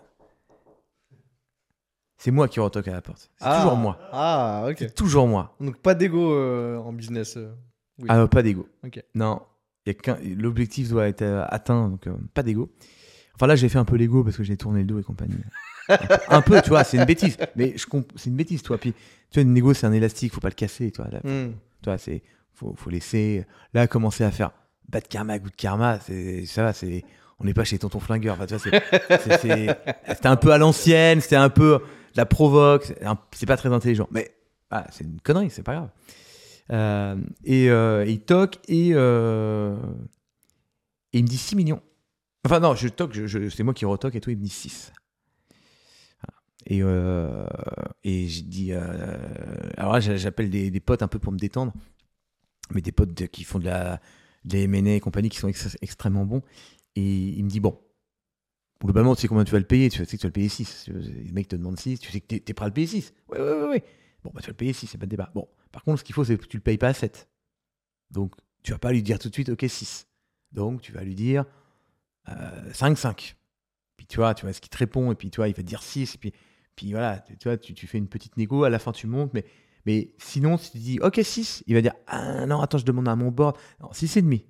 C'est 2.19 2.31
moi 2.33 2.49
qui 2.49 2.59
retoque 2.61 2.87
à 2.89 2.93
la 2.93 3.03
porte. 3.03 3.31
C'est 3.37 3.49
toujours 3.57 3.77
moi. 3.77 3.99
Ah, 4.13 4.67
ok. 4.69 4.77
C'est 4.79 4.95
toujours 4.95 5.27
moi. 5.27 5.55
Donc 5.61 5.77
pas 5.79 5.95
d'ego 5.95 6.33
euh, 6.35 6.77
en 6.79 6.93
business. 6.93 7.37
euh. 7.37 7.53
Oui. 7.99 8.07
Ah, 8.09 8.27
pas 8.29 8.43
d'ego. 8.43 8.69
Ok. 8.85 9.03
Non, 9.15 9.43
il 9.87 9.91
y 9.93 9.97
a 9.97 9.99
qu'un- 10.01 10.19
l'objectif 10.37 10.89
doit 10.89 11.09
être 11.09 11.23
euh, 11.23 11.45
atteint, 11.49 11.89
donc 11.89 12.07
euh, 12.07 12.17
pas 12.35 12.43
d'ego. 12.45 12.73
Enfin 13.35 13.47
là, 13.49 13.57
j'ai 13.57 13.69
fait 13.69 13.79
un 13.79 13.85
peu 13.85 13.97
l'ego 13.97 14.23
parce 14.25 14.37
que 14.37 14.45
j'ai 14.45 14.57
tourné 14.57 14.81
le 14.81 14.87
dos 14.87 14.99
et 15.01 15.03
compagnie. 15.03 15.35
Un 16.29 16.43
peu, 16.43 16.61
tu 16.63 16.71
vois, 16.71 16.85
c'est 16.85 16.97
une 16.97 17.05
bêtise. 17.05 17.37
Mais 17.57 17.75
je 17.77 17.87
comp- 17.87 18.11
c'est 18.17 18.31
une 18.31 18.37
bêtise, 18.37 18.63
toi. 18.63 18.79
Puis, 18.79 18.93
tu 18.93 19.35
vois, 19.35 19.43
une 19.43 19.53
négo, 19.53 19.75
c'est 19.75 19.87
un 19.87 19.93
élastique, 19.93 20.33
faut 20.33 20.41
pas 20.41 20.49
le 20.49 20.55
casser, 20.55 20.91
toi. 20.91 21.07
Là, 21.11 21.21
tu 21.83 21.89
vois, 21.89 21.99
c'est 21.99 22.23
faut, 22.55 22.75
faut 22.77 22.91
laisser. 22.91 23.45
Là, 23.75 23.87
commencer 23.87 24.25
à 24.25 24.31
faire 24.31 24.51
bas 24.89 25.01
de 25.01 25.07
karma, 25.09 25.39
goût 25.39 25.51
de 25.51 25.57
karma, 25.57 25.99
c'est 26.01 26.45
ça 26.47 26.63
va, 26.65 26.73
c'est. 26.73 27.05
On 27.39 27.45
n'est 27.45 27.55
pas 27.55 27.65
chez 27.65 27.79
Tonton 27.79 27.99
Flingueur. 27.99 28.39
Enfin, 28.41 28.57
c'était 28.57 30.29
un 30.29 30.37
peu 30.37 30.53
à 30.53 30.59
l'ancienne, 30.59 31.21
c'était 31.21 31.35
un 31.37 31.49
peu 31.51 31.81
la 32.15 32.25
provoque. 32.27 32.93
c'est 33.33 33.47
pas 33.47 33.57
très 33.57 33.73
intelligent, 33.73 34.07
mais 34.13 34.31
ah, 34.71 34.87
c'est 34.91 35.05
une 35.05 35.21
connerie, 35.21 35.51
c'est 35.51 35.63
pas 35.65 35.75
grave. 35.75 35.89
Euh, 36.71 37.17
et, 37.45 37.69
euh, 37.69 38.05
il 38.07 38.21
toque 38.21 38.59
et, 38.69 38.91
euh, 38.95 39.77
et 41.13 41.19
il 41.19 41.25
me 41.25 41.29
dit 41.29 41.37
6 41.37 41.57
millions. 41.57 41.83
Enfin, 42.47 42.61
non, 42.61 42.75
je 42.75 42.89
toque, 42.89 43.13
je, 43.13 43.27
je- 43.27 43.49
c'est 43.49 43.63
moi 43.65 43.75
qui 43.75 43.85
retoque 43.85 44.15
et 44.15 44.21
tout, 44.21 44.31
il 44.31 44.37
me 44.39 44.43
dit 44.43 44.49
6. 44.49 44.93
Et, 46.67 46.83
euh, 46.83 47.47
et 48.05 48.29
j'ai 48.29 48.43
dit. 48.43 48.73
euh, 48.73 48.81
alors 49.77 49.95
là, 49.95 50.01
j'a- 50.01 50.17
j'appelle 50.17 50.51
des, 50.51 50.71
des 50.71 50.81
potes 50.81 51.03
un 51.03 51.09
peu 51.09 51.19
pour 51.19 51.33
me 51.33 51.39
détendre, 51.39 51.73
mais 52.75 52.81
des 52.83 52.93
potes 52.93 53.15
qui 53.29 53.45
font 53.45 53.59
de 53.59 53.65
la, 53.67 54.01
de 54.45 54.57
la 54.59 54.63
M&A 54.65 54.95
et 54.97 55.01
compagnie 55.01 55.29
qui 55.29 55.39
sont 55.39 55.49
ex- 55.49 55.77
extrêmement 55.83 56.25
bons. 56.27 56.43
Et 56.97 57.03
il 57.03 57.45
me 57.45 57.51
dit 57.51 57.61
Bon, 57.61 57.79
globalement, 58.83 59.15
tu 59.15 59.23
sais 59.23 59.29
combien 59.29 59.45
tu 59.45 59.53
vas 59.53 59.59
le 59.59 59.65
payer, 59.67 59.89
tu 59.91 59.99
sais 60.05 60.17
que 60.17 60.21
tu 60.21 60.27
vas 60.27 60.29
le 60.29 60.33
payer 60.33 60.49
6. 60.49 60.87
Le 60.89 61.33
mec 61.33 61.49
te 61.49 61.57
demande 61.57 61.79
6, 61.79 61.99
tu 61.99 62.11
sais 62.11 62.21
que 62.21 62.27
t'es 62.27 62.43
es 62.47 62.55
prêt 62.55 62.65
à 62.67 62.69
le 62.69 62.75
payer 62.75 62.87
6. 62.87 63.13
Ouais, 63.29 63.39
ouais, 63.41 63.53
ouais, 63.53 63.69
ouais. 63.69 63.85
Bon, 64.25 64.31
bah, 64.35 64.41
tu 64.41 64.47
vas 64.47 64.53
le 64.53 64.57
payer 64.57 64.73
6, 64.73 64.87
c'est 64.87 64.99
pas 64.99 65.07
de 65.07 65.11
débat. 65.11 65.31
Bon, 65.35 65.49
par 65.73 65.83
contre, 65.85 66.01
ce 66.01 66.05
qu'il 66.05 66.15
faut, 66.15 66.25
c'est 66.25 66.37
que 66.37 66.47
tu 66.47 66.57
le 66.57 66.63
payes 66.63 66.79
pas 66.79 66.89
à 66.89 66.95
7. 66.95 67.29
Donc, 68.11 68.35
tu 68.63 68.73
vas 68.73 68.79
pas 68.79 68.93
lui 68.93 69.03
dire 69.03 69.19
tout 69.19 69.29
de 69.29 69.35
suite, 69.35 69.49
ok, 69.51 69.65
6. 69.69 70.07
Donc, 70.53 70.81
tu 70.83 70.93
vas 70.93 71.03
lui 71.05 71.15
dire 71.15 71.45
euh, 72.29 72.73
5, 72.73 72.99
5. 72.99 73.37
Puis, 73.97 74.07
tu 74.07 74.17
vois, 74.17 74.35
tu 74.35 74.45
vois 74.47 74.53
ce 74.53 74.61
qu'il 74.61 74.71
te 74.71 74.79
répond, 74.79 75.13
et 75.13 75.15
puis, 75.15 75.31
tu 75.31 75.37
vois, 75.37 75.49
il 75.49 75.53
va 75.55 75.63
te 75.63 75.69
dire 75.69 75.83
6, 75.83 76.15
et 76.15 76.19
puis, 76.19 76.33
puis 76.77 76.93
voilà, 76.93 77.19
tu, 77.21 77.37
tu 77.37 77.49
vois, 77.49 77.57
tu, 77.57 77.75
tu 77.75 77.87
fais 77.87 77.99
une 77.99 78.09
petite 78.09 78.37
négo, 78.37 78.65
à 78.65 78.71
la 78.71 78.79
fin, 78.79 78.93
tu 78.93 79.07
montes, 79.07 79.33
mais, 79.35 79.45
mais 79.87 80.13
sinon, 80.19 80.57
si 80.57 80.71
tu 80.73 80.79
dis, 80.79 81.01
ok, 81.01 81.21
6, 81.23 81.63
il 81.67 81.75
va 81.75 81.81
dire, 81.83 81.95
ah 82.07 82.47
non, 82.47 82.61
attends, 82.61 82.79
je 82.79 82.85
demande 82.85 83.09
à 83.09 83.17
mon 83.17 83.31
board, 83.31 83.57
non, 83.81 83.93
6 83.93 84.17
et 84.17 84.23
demi. 84.23 84.45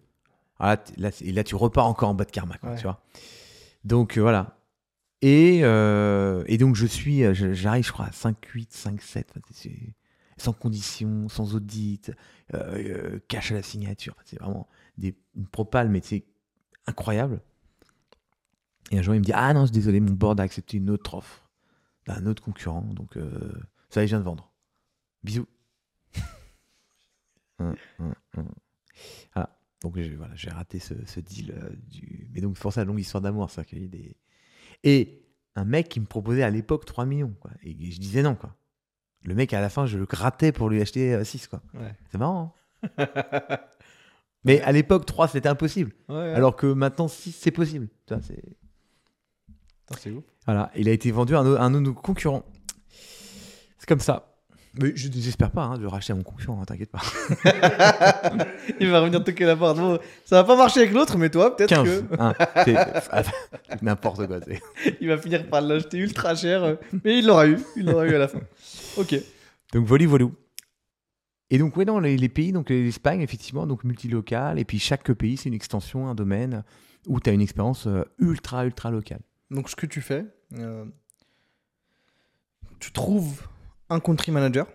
Voilà, 0.58 0.76
t- 0.76 0.98
là, 1.00 1.10
c'est- 1.10 1.24
et 1.24 1.32
là, 1.32 1.42
tu 1.44 1.54
repars 1.56 1.86
encore 1.86 2.08
en 2.10 2.14
bas 2.14 2.24
de 2.24 2.30
karma, 2.30 2.56
quoi, 2.58 2.70
Ouais. 2.70 2.76
tu 2.76 2.82
vois. 2.84 3.02
Donc, 3.84 4.16
euh, 4.16 4.20
voilà. 4.20 4.58
Et, 5.22 5.60
euh, 5.62 6.42
et 6.46 6.58
donc, 6.58 6.74
je 6.76 6.86
suis, 6.86 7.24
euh, 7.24 7.32
je- 7.34 7.52
j'arrive, 7.52 7.84
je 7.86 7.92
crois, 7.92 8.06
à 8.06 8.12
5, 8.12 8.36
8, 8.46 8.72
5, 8.72 9.00
7, 9.02 9.28
enfin, 9.30 9.40
c'est- 9.52 9.94
sans 10.36 10.52
condition, 10.52 11.28
sans 11.28 11.54
audit, 11.54 12.10
euh, 12.54 13.18
cash 13.28 13.52
à 13.52 13.54
la 13.54 13.62
signature. 13.62 14.16
C'est 14.24 14.38
vraiment 14.40 14.68
des, 14.98 15.14
une 15.36 15.46
propale, 15.46 15.88
mais 15.88 16.00
c'est 16.02 16.24
incroyable. 16.86 17.40
Et 18.90 18.98
un 18.98 19.02
jour, 19.02 19.14
il 19.14 19.18
me 19.20 19.24
dit 19.24 19.32
Ah 19.34 19.52
non, 19.54 19.60
je 19.62 19.66
suis 19.66 19.74
désolé, 19.74 20.00
mon 20.00 20.12
board 20.12 20.40
a 20.40 20.42
accepté 20.42 20.76
une 20.78 20.90
autre 20.90 21.14
offre 21.14 21.48
d'un 22.06 22.26
autre 22.26 22.42
concurrent, 22.42 22.82
donc 22.82 23.16
euh, 23.16 23.52
ça, 23.90 24.00
y 24.00 24.04
est, 24.04 24.08
je 24.08 24.12
viens 24.12 24.18
de 24.20 24.24
vendre. 24.24 24.52
Bisous. 25.22 25.46
Hum, 27.58 27.74
hum, 28.00 28.14
hum. 28.36 28.48
Voilà. 29.34 29.56
Donc 29.82 29.96
j'ai 29.96 30.16
voilà, 30.16 30.34
j'ai 30.34 30.50
raté 30.50 30.78
ce, 30.80 30.94
ce 31.06 31.20
deal. 31.20 31.52
euh, 31.52 31.70
du... 31.88 32.28
Mais 32.32 32.40
donc, 32.40 32.56
c'est 32.56 32.62
pour 32.62 32.72
ça, 32.72 32.84
longue 32.84 32.98
histoire 33.00 33.20
d'amour, 33.20 33.50
ça. 33.50 33.64
qu'il 33.64 33.78
y 33.78 33.82
a 33.82 33.84
eu 33.84 33.88
des... 33.88 34.16
Et 34.84 35.24
un 35.54 35.64
mec 35.64 35.88
qui 35.88 36.00
me 36.00 36.06
proposait 36.06 36.42
à 36.42 36.50
l'époque 36.50 36.84
3 36.86 37.04
millions, 37.06 37.34
quoi. 37.40 37.50
Et 37.62 37.72
je 37.90 38.00
disais 38.00 38.22
non, 38.22 38.34
quoi. 38.34 38.56
Le 39.24 39.34
mec, 39.34 39.52
à 39.52 39.60
la 39.60 39.68
fin, 39.68 39.86
je 39.86 39.96
le 39.98 40.06
grattais 40.06 40.50
pour 40.50 40.68
lui 40.70 40.80
acheter 40.80 41.24
6, 41.24 41.46
quoi. 41.46 41.62
Ouais. 41.74 41.94
C'est 42.10 42.18
marrant. 42.18 42.54
hein 42.82 43.06
Mais 44.44 44.60
à 44.62 44.72
l'époque, 44.72 45.06
3, 45.06 45.28
c'était 45.28 45.48
impossible. 45.48 45.92
Ouais, 46.08 46.32
Alors 46.32 46.56
que 46.56 46.66
maintenant, 46.66 47.06
6, 47.06 47.30
c'est 47.32 47.52
possible. 47.52 47.88
C'est 49.98 50.10
ouf. 50.10 50.24
Voilà, 50.46 50.70
il 50.76 50.88
a 50.88 50.92
été 50.92 51.10
vendu 51.10 51.34
à 51.36 51.40
un, 51.40 51.56
un 51.56 51.70
de 51.70 51.78
nos 51.78 51.94
concurrents. 51.94 52.44
C'est 53.78 53.86
comme 53.86 54.00
ça. 54.00 54.32
Mais 54.80 54.92
je 54.96 55.08
ne 55.08 55.12
désespère 55.12 55.50
pas 55.50 55.64
hein, 55.64 55.76
de 55.76 55.84
racheter 55.84 56.14
à 56.14 56.16
mon 56.16 56.22
concurrent, 56.22 56.62
hein, 56.62 56.64
t'inquiète 56.64 56.90
pas. 56.90 57.02
Il 58.80 58.88
va 58.90 59.00
revenir 59.00 59.22
toquer 59.22 59.44
la 59.44 59.54
porte. 59.54 59.76
Bon, 59.76 59.98
ça 60.24 60.36
va 60.36 60.44
pas 60.44 60.56
marcher 60.56 60.80
avec 60.80 60.92
l'autre, 60.92 61.18
mais 61.18 61.28
toi, 61.28 61.54
peut-être 61.54 61.68
15. 61.68 61.84
que 61.84 62.16
hein, 62.18 62.32
N'importe 63.82 64.26
quoi. 64.26 64.38
il 65.00 65.08
va 65.08 65.18
finir 65.18 65.46
par 65.48 65.60
l'acheter 65.60 65.98
ultra 65.98 66.34
cher. 66.34 66.78
Mais 67.04 67.18
il 67.18 67.26
l'aura 67.26 67.48
eu. 67.48 67.58
Il 67.76 67.84
l'aura 67.84 68.06
eu 68.06 68.14
à 68.14 68.18
la 68.18 68.28
fin. 68.28 68.40
Ok. 68.96 69.14
Donc, 69.74 69.84
voli 69.84 70.06
volou. 70.06 70.32
Et 71.50 71.58
donc, 71.58 71.76
oui, 71.76 71.84
non, 71.84 72.00
les, 72.00 72.16
les 72.16 72.28
pays, 72.30 72.52
donc 72.52 72.70
l'Espagne, 72.70 73.20
effectivement, 73.20 73.66
donc 73.66 73.84
multilocal. 73.84 74.58
Et 74.58 74.64
puis, 74.64 74.78
chaque 74.78 75.12
pays, 75.12 75.36
c'est 75.36 75.50
une 75.50 75.54
extension, 75.54 76.08
un 76.08 76.14
domaine 76.14 76.64
où 77.06 77.20
tu 77.20 77.28
as 77.28 77.34
une 77.34 77.42
expérience 77.42 77.86
euh, 77.86 78.04
ultra, 78.18 78.64
ultra 78.64 78.90
locale. 78.90 79.20
Donc, 79.52 79.68
ce 79.68 79.76
que 79.76 79.86
tu 79.86 80.00
fais, 80.00 80.24
euh, 80.54 80.84
tu 82.80 82.90
trouves 82.92 83.46
un 83.88 84.00
country 84.00 84.32
manager. 84.32 84.66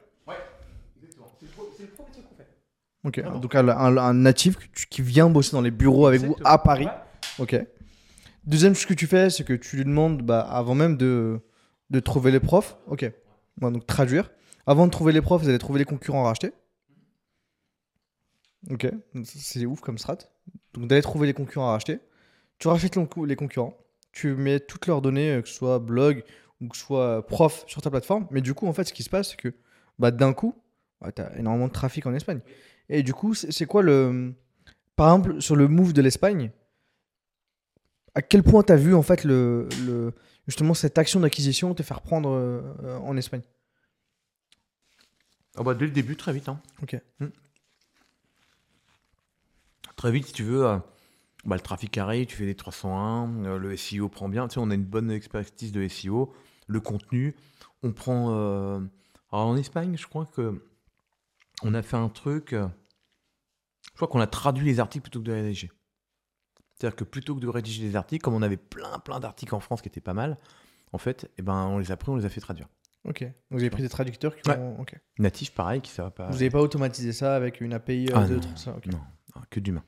Ok. 3.04 3.20
Vraiment. 3.20 3.40
Donc, 3.40 3.56
un, 3.56 3.68
un- 3.70 3.98
un 3.98 4.14
natif 4.14 4.58
que 4.58 4.66
tu- 4.74 4.88
qui 4.88 5.02
vient 5.02 5.30
bosser 5.30 5.52
dans 5.54 5.62
les 5.62 5.72
bureaux 5.72 6.08
avec 6.08 6.22
vous 6.22 6.36
à 6.44 6.58
Paris. 6.58 6.88
Ok. 7.40 7.56
Deuxième 8.46 8.74
chose 8.76 8.86
que 8.86 8.94
tu 8.94 9.08
fais, 9.08 9.30
c'est 9.30 9.44
que 9.44 9.54
tu 9.54 9.76
lui 9.78 9.84
demandes, 9.86 10.22
bah, 10.22 10.42
avant 10.42 10.76
même 10.76 10.96
de, 10.98 11.40
de 11.90 12.00
trouver 12.00 12.32
les 12.32 12.40
profs, 12.40 12.78
ok, 12.88 13.12
Ouais, 13.62 13.72
donc 13.72 13.86
traduire. 13.88 14.30
Avant 14.68 14.86
de 14.86 14.92
trouver 14.92 15.12
les 15.12 15.22
profs, 15.22 15.42
vous 15.42 15.50
allez 15.50 15.58
trouver 15.58 15.80
les 15.80 15.86
concurrents 15.86 16.24
à 16.26 16.28
racheter. 16.28 16.52
Ok, 18.70 18.88
c'est 19.24 19.66
ouf 19.66 19.82
comme 19.82 19.98
strat. 19.98 20.18
Donc 20.74 20.88
d'aller 20.88 21.02
trouver 21.02 21.26
les 21.28 21.34
concurrents 21.34 21.70
à 21.70 21.72
racheter. 21.72 22.00
Tu 22.60 22.68
rachètes 22.68 22.96
les 22.96 23.36
concurrents, 23.36 23.76
tu 24.18 24.36
mets 24.36 24.60
toutes 24.60 24.88
leurs 24.88 25.02
données, 25.02 25.32
euh, 25.36 25.42
que 25.42 25.48
ce 25.48 25.54
soit 25.56 25.80
blog 25.80 26.24
ou 26.62 26.68
que 26.70 26.76
ce 26.78 26.84
soit 26.84 27.26
prof 27.28 27.64
sur 27.68 27.82
ta 27.82 27.90
plateforme. 27.90 28.28
Mais 28.32 28.42
du 28.42 28.54
coup, 28.54 28.68
en 28.68 28.74
fait, 28.74 28.86
ce 28.86 28.94
qui 28.94 29.04
se 29.04 29.10
passe, 29.10 29.30
c'est 29.32 29.38
que 29.38 29.54
bah, 30.00 30.12
d'un 30.12 30.34
coup, 30.34 30.56
tu 31.16 31.22
as 31.22 31.38
énormément 31.38 31.68
de 31.68 31.74
trafic 31.74 32.06
en 32.06 32.14
Espagne. 32.14 32.40
Et 32.90 33.04
du 33.04 33.14
coup, 33.14 33.34
c'est 33.34 33.66
quoi 33.66 33.82
le. 33.84 34.34
Par 34.96 35.08
exemple, 35.14 35.42
sur 35.42 35.56
le 35.56 35.68
move 35.68 35.94
de 35.94 36.02
l'Espagne, 36.02 36.52
à 38.16 38.22
quel 38.24 38.42
point 38.42 38.64
tu 38.64 38.74
as 38.74 38.78
vu 38.78 38.96
en 38.96 39.04
fait 39.04 39.24
le, 39.24 39.70
le- 39.86 40.14
justement 40.48 40.74
cette 40.74 40.98
action 40.98 41.20
d'acquisition 41.20 41.76
te 41.76 41.84
faire 41.84 42.02
prendre 42.02 42.30
euh, 42.32 42.98
en 43.04 43.16
Espagne? 43.18 43.44
Ah 45.56 45.64
bah, 45.64 45.76
dès 45.76 45.86
le 45.86 45.92
début, 45.92 46.16
très 46.16 46.34
vite. 46.34 46.50
hein. 46.50 46.60
Ok. 46.82 47.00
Très 49.96 50.12
vite, 50.12 50.28
si 50.28 50.34
tu 50.34 50.44
veux, 50.44 50.66
euh, 50.66 50.78
bah, 51.46 51.56
le 51.56 51.62
trafic 51.62 51.98
arrive, 51.98 52.26
tu 52.28 52.36
fais 52.36 52.46
des 52.46 52.56
301, 52.56 53.46
euh, 53.46 53.58
le 53.58 53.76
SEO 53.78 54.10
prend 54.10 54.30
bien. 54.30 54.48
Tu 54.48 54.56
sais, 54.56 54.60
on 54.60 54.70
a 54.72 54.76
une 54.76 54.86
bonne 54.86 55.12
expertise 55.12 55.72
de 55.72 55.88
SEO, 55.88 56.34
le 56.68 56.80
contenu. 56.80 57.36
On 57.84 57.94
prend. 57.94 58.32
euh, 58.32 58.80
Alors 59.32 59.48
en 59.48 59.56
Espagne, 59.58 59.96
je 59.98 60.08
crois 60.08 60.26
que 60.26 60.64
on 61.64 61.74
a 61.74 61.82
fait 61.82 61.98
un 61.98 62.10
truc. 62.10 62.54
euh, 62.54 62.68
Je 63.86 63.96
crois 63.96 64.08
qu'on 64.08 64.20
a 64.20 64.28
traduit 64.28 64.66
les 64.66 64.80
articles 64.80 65.04
plutôt 65.04 65.20
que 65.20 65.26
de 65.26 65.34
les 65.34 65.42
rédiger. 65.42 65.72
C'est-à-dire 66.80 66.96
que 66.96 67.04
plutôt 67.04 67.34
que 67.36 67.40
de 67.40 67.48
rédiger 67.48 67.84
les 67.84 67.96
articles, 67.96 68.24
comme 68.24 68.36
on 68.36 68.42
avait 68.44 68.58
plein 68.58 69.00
plein 69.00 69.20
d'articles 69.20 69.56
en 69.56 69.60
France 69.60 69.82
qui 69.82 69.88
étaient 69.88 70.02
pas 70.02 70.14
mal, 70.14 70.38
en 70.94 70.98
fait, 71.00 71.30
eh 71.38 71.42
ben, 71.42 71.66
on 71.66 71.80
les 71.80 71.92
a 71.92 71.98
pris, 71.98 72.12
on 72.12 72.16
les 72.16 72.26
a 72.26 72.30
fait 72.30 72.42
traduire. 72.42 72.68
Ok. 73.06 73.24
Donc 73.24 73.32
vous 73.52 73.60
avez 73.60 73.70
pris 73.70 73.82
des 73.84 73.90
traducteurs 73.90 74.36
qui 74.36 74.48
Ouais. 74.50 74.58
ont. 74.58 74.80
ok. 74.82 75.00
Natif, 75.18 75.52
pareil, 75.54 75.82
qui 75.82 75.92
ça 75.92 76.04
va 76.04 76.12
pas. 76.12 76.28
Vous 76.28 76.34
n'avez 76.34 76.50
pas 76.50 76.60
automatisé 76.62 77.14
ça 77.14 77.36
avec 77.36 77.62
une 77.62 77.74
API 77.74 78.10
Ah 78.14 78.26
de 78.28 78.36
non, 78.36 78.56
ça, 78.56 78.76
ok. 78.76 78.86
Non, 78.88 79.00
non, 79.36 79.42
que 79.50 79.60
de 79.60 79.66
l'humain. 79.66 79.84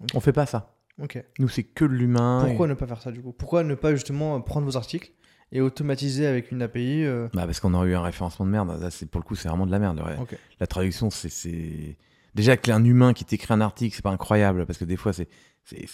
Ok. 0.00 0.08
On 0.14 0.20
fait 0.20 0.32
pas 0.32 0.44
ça. 0.46 0.73
Ok. 1.02 1.22
Nous, 1.38 1.48
c'est 1.48 1.64
que 1.64 1.84
l'humain. 1.84 2.44
Pourquoi 2.46 2.66
et- 2.66 2.68
ne 2.70 2.74
pas 2.74 2.86
faire 2.86 3.02
ça 3.02 3.10
du 3.10 3.20
coup? 3.20 3.32
Pourquoi 3.32 3.64
ne 3.64 3.74
pas 3.74 3.94
justement 3.94 4.40
prendre 4.40 4.66
vos 4.66 4.76
articles 4.76 5.12
et 5.52 5.60
automatiser 5.60 6.26
avec 6.26 6.52
une 6.52 6.62
API 6.62 7.04
euh, 7.04 7.28
Bah 7.34 7.46
parce 7.46 7.60
qu'on 7.60 7.74
aurait 7.74 7.88
eu 7.90 7.94
un 7.94 8.02
référencement 8.02 8.46
de 8.46 8.50
merde. 8.50 8.68
Là, 8.80 8.88
pour 9.10 9.20
le 9.20 9.24
coup, 9.26 9.34
c'est 9.34 9.48
vraiment 9.48 9.66
de 9.66 9.70
la 9.72 9.78
merde. 9.78 10.00
ouais. 10.00 10.16
Ok. 10.20 10.36
La 10.60 10.66
traduction, 10.66 11.10
c'est- 11.10 11.96
déjà 12.34 12.56
que 12.56 12.70
un 12.70 12.84
humain 12.84 13.12
qui 13.12 13.24
t'écrit 13.24 13.52
un 13.52 13.60
article, 13.60 13.94
c'est 13.94 14.02
pas 14.02 14.10
incroyable 14.10 14.66
parce 14.66 14.78
que 14.78 14.84
des 14.84 14.96
fois, 14.96 15.12
c'est 15.12 15.28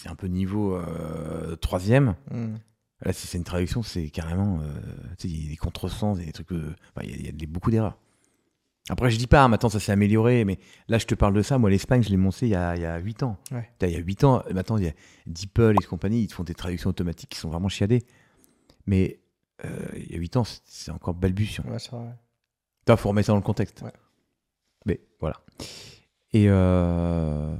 un 0.07 0.15
peu 0.15 0.27
niveau 0.27 0.75
euh, 0.75 1.55
troisième. 1.55 2.15
hmm. 2.31 2.55
Là, 3.03 3.13
si 3.13 3.25
c'est 3.25 3.39
une 3.39 3.43
traduction, 3.43 3.81
c'est 3.81 4.11
carrément, 4.11 4.59
euh, 4.61 4.65
tu 5.17 5.27
sais, 5.27 5.33
il 5.33 5.43
y 5.45 5.47
a 5.47 5.49
des 5.49 5.55
contresens, 5.57 6.17
il 6.17 6.21
y 6.21 6.23
a 6.23 6.27
des 6.27 6.33
trucs, 6.33 6.51
euh, 6.51 6.75
il 7.01 7.09
y 7.09 7.13
a- 7.13 7.15
il 7.17 7.25
y, 7.25 7.29
a 7.29 7.31
des- 7.31 7.47
beaucoup 7.47 7.71
d'erreurs. 7.71 7.97
Après, 8.89 9.11
je 9.11 9.17
dis 9.17 9.27
pas, 9.27 9.43
hein, 9.43 9.47
maintenant 9.47 9.69
ça 9.69 9.79
s'est 9.79 9.91
amélioré, 9.91 10.43
mais 10.43 10.59
là, 10.87 10.97
je 10.97 11.05
te 11.05 11.15
parle 11.15 11.33
de 11.33 11.41
ça. 11.41 11.57
Moi, 11.57 11.69
l'Espagne, 11.69 12.01
je 12.03 12.09
l'ai 12.09 12.17
monté 12.17 12.47
il 12.47 12.49
y 12.51 12.55
a, 12.55 12.75
il 12.75 12.81
y 12.81 12.85
a 12.85 12.97
8 12.97 13.23
ans. 13.23 13.37
Ouais. 13.51 13.69
Putain, 13.73 13.87
Il 13.87 13.93
y 13.93 13.95
a 13.95 13.99
8 13.99 14.23
ans, 14.23 14.43
maintenant, 14.53 14.77
il 14.77 14.85
y 14.85 14.87
a 14.87 14.93
DeepL 15.27 15.75
et 15.81 15.85
compagnie, 15.85 16.21
ils 16.23 16.27
te 16.27 16.33
font 16.33 16.43
des 16.43 16.55
traductions 16.55 16.89
automatiques 16.89 17.29
qui 17.29 17.37
sont 17.37 17.49
vraiment 17.49 17.69
chiadées. 17.69 18.03
Mais 18.87 19.19
euh, 19.63 19.69
il 19.95 20.11
y 20.11 20.15
a 20.15 20.17
8 20.17 20.35
ans, 20.37 20.43
c'est- 20.65 20.91
encore 20.91 21.13
balbutiant. 21.13 21.63
Ouais, 21.69 21.77
c'est 21.79 21.91
vrai. 21.91 22.07
Il 22.89 22.97
faut 22.97 23.09
remettre 23.09 23.27
ça 23.27 23.33
dans 23.33 23.37
le 23.37 23.43
contexte. 23.43 23.81
Ouais. 23.83 23.93
Mais 24.87 24.99
voilà. 25.19 25.37
Et 26.33 26.45
euh, 26.47 27.53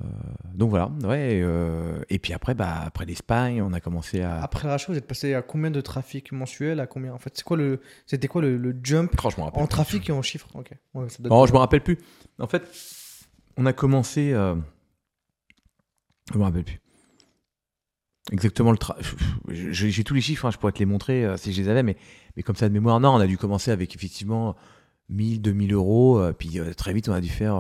donc 0.54 0.70
voilà, 0.70 0.90
ouais. 1.04 1.42
euh, 1.44 2.02
et 2.10 2.20
puis 2.20 2.32
après, 2.32 2.54
bah, 2.54 2.84
après 2.86 3.06
l'Espagne, 3.06 3.62
on 3.62 3.74
a 3.74 3.82
commencé 3.82 4.22
à. 4.22 4.42
Après 4.42 4.66
le 4.66 4.72
rachat, 4.72 4.94
vous 4.94 4.98
êtes 4.98 5.08
passé 5.08 5.34
à 5.34 5.42
combien 5.42 5.72
de 5.72 5.82
trafic 5.82 6.32
mensuel 6.32 6.80
À 6.80 6.88
combien 6.88 7.14
En 7.14 7.18
fait, 7.18 7.34
c'est 7.36 7.44
quoi 7.44 7.58
le, 7.58 7.82
c'était 8.06 8.30
quoi 8.30 8.42
le, 8.42 8.56
le 8.56 8.74
jump 8.82 9.12
Franchement, 9.18 9.52
en 9.54 9.68
trafic 9.68 10.10
et 10.10 10.14
en 10.14 10.22
chiffres? 10.22 10.48
Ok. 10.54 10.72
Ouais, 10.94 11.10
ça 11.10 11.18
je 11.22 11.28
me 11.54 11.58
rappelle 11.58 11.82
plus. 11.84 11.98
En 12.40 12.48
fait, 12.48 12.64
on 13.58 13.66
a 13.66 13.74
commencé. 13.74 14.32
euh, 14.32 14.56
Je 16.34 16.38
me 16.38 16.44
rappelle 16.44 16.64
plus. 16.64 16.80
Exactement 18.32 18.72
le 18.72 18.78
tra... 18.78 18.96
J'ai 19.50 20.04
tous 20.06 20.14
les 20.14 20.22
chiffres, 20.22 20.46
hein, 20.46 20.52
je 20.52 20.58
pourrais 20.58 20.72
te 20.72 20.80
les 20.80 20.86
montrer 20.86 21.26
euh, 21.26 21.36
si 21.36 21.52
je 21.52 21.62
les 21.62 21.68
avais, 21.68 21.84
mais, 21.84 21.98
mais 22.38 22.44
comme 22.44 22.56
ça 22.56 22.70
de 22.70 22.74
mémoire, 22.74 23.02
non, 23.02 23.10
on 23.16 23.20
a 23.20 23.28
dû 23.28 23.38
commencer 23.38 23.72
avec 23.72 23.94
effectivement 23.96 24.56
1000, 25.10 25.42
2000 25.42 25.74
euros, 25.74 26.22
puis 26.38 26.58
très 26.78 26.94
vite 26.94 27.10
on 27.10 27.14
a 27.14 27.20
dû 27.20 27.28
faire 27.30 27.58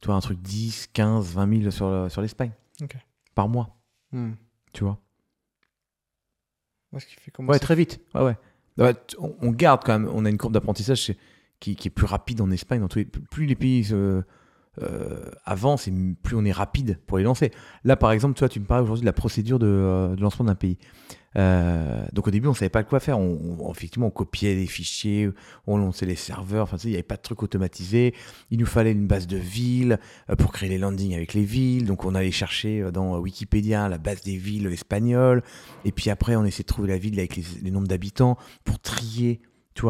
tu 0.00 0.06
vois, 0.06 0.14
un 0.16 0.20
truc 0.20 0.40
10, 0.40 0.88
15, 0.92 1.32
20 1.34 1.58
000 1.60 1.70
sur, 1.70 1.88
le- 1.90 2.08
sur 2.08 2.22
l'Espagne. 2.22 2.52
Ok. 2.82 2.96
Par 3.34 3.48
mois, 3.48 3.76
Hmm. 4.12 4.32
tu 4.72 4.84
vois. 4.84 4.98
Ouais, 6.92 7.00
ce 7.00 7.06
qui 7.06 7.14
fait 7.14 7.30
comment 7.30 7.48
Ouais, 7.50 7.56
ça- 7.58 7.60
très 7.64 7.74
vite. 7.74 8.00
Ouais, 8.14 8.34
ouais. 8.78 8.94
On, 9.18 9.34
on 9.42 9.50
garde 9.50 9.82
quand 9.84 9.98
même, 9.98 10.08
on 10.12 10.24
a 10.24 10.30
une 10.30 10.38
courbe 10.38 10.54
d'apprentissage 10.54 11.12
qui, 11.60 11.76
qui 11.76 11.88
est 11.88 11.90
plus 11.90 12.06
rapide 12.06 12.40
en 12.40 12.50
Espagne. 12.50 12.80
Dans 12.80 12.88
tous 12.88 13.00
les, 13.00 13.04
plus 13.04 13.46
les 13.46 13.56
pays 13.56 13.88
euh, 13.92 14.22
euh, 14.82 15.30
avancent 15.44 15.88
et 15.88 15.90
m- 15.90 16.14
plus 16.22 16.36
on 16.36 16.44
est 16.44 16.52
rapide 16.52 16.98
pour 17.06 17.18
les 17.18 17.24
lancer. 17.24 17.50
Là, 17.84 17.96
par 17.96 18.12
exemple, 18.12 18.34
toi, 18.38 18.48
tu 18.48 18.60
me 18.60 18.64
parles 18.66 18.82
aujourd'hui 18.84 19.02
de 19.02 19.06
la 19.06 19.12
procédure 19.12 19.58
de, 19.58 19.66
euh, 19.66 20.16
lancement 20.16 20.44
d'un 20.46 20.54
pays. 20.54 20.78
Euh, 21.36 22.04
donc 22.14 22.26
au 22.26 22.30
début, 22.30 22.48
on 22.48 22.54
savait 22.54 22.70
pas 22.70 22.82
quoi 22.82 23.00
faire. 23.00 23.18
On, 23.18 23.70
effectivement, 23.70 24.06
on 24.06 24.10
copiait 24.10 24.54
les 24.54 24.66
fichiers, 24.66 25.30
on 25.66 25.76
lançait 25.76 26.06
les 26.06 26.16
serveurs. 26.16 26.64
Enfin, 26.64 26.78
il 26.82 26.88
n'y 26.90 26.94
avait 26.96 27.02
pas 27.02 27.16
de 27.16 27.22
truc 27.22 27.42
automatisé. 27.42 28.14
Il 28.50 28.58
nous 28.58 28.66
fallait 28.66 28.92
une 28.92 29.06
base 29.06 29.26
de 29.26 29.36
villes 29.36 29.98
pour 30.38 30.52
créer 30.52 30.68
les 30.68 30.78
landings 30.78 31.14
avec 31.14 31.34
les 31.34 31.44
villes. 31.44 31.84
Donc 31.84 32.04
on 32.04 32.14
allait 32.14 32.30
chercher 32.30 32.90
dans 32.92 33.18
Wikipédia 33.18 33.88
la 33.88 33.98
base 33.98 34.22
des 34.22 34.36
villes 34.36 34.66
espagnoles. 34.68 35.42
Et 35.84 35.92
puis 35.92 36.10
après, 36.10 36.34
on 36.34 36.44
essaie 36.44 36.62
de 36.62 36.68
trouver 36.68 36.88
la 36.88 36.98
ville 36.98 37.18
avec 37.18 37.36
les, 37.36 37.44
les 37.62 37.70
nombres 37.70 37.88
d'habitants 37.88 38.36
pour 38.64 38.78
trier, 38.80 39.40
tu 39.78 39.86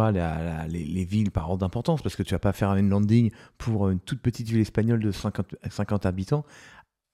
les, 0.70 0.84
les 0.84 1.04
villes 1.04 1.30
par 1.30 1.48
ordre 1.48 1.60
d'importance, 1.60 2.02
parce 2.02 2.14
que 2.16 2.22
tu 2.22 2.34
vas 2.34 2.38
pas 2.38 2.52
faire 2.52 2.74
une 2.74 2.88
landing 2.90 3.30
pour 3.56 3.88
une 3.88 4.00
toute 4.00 4.20
petite 4.20 4.48
ville 4.48 4.60
espagnole 4.60 5.00
de 5.00 5.10
50, 5.10 5.54
50 5.70 6.04
habitants, 6.06 6.44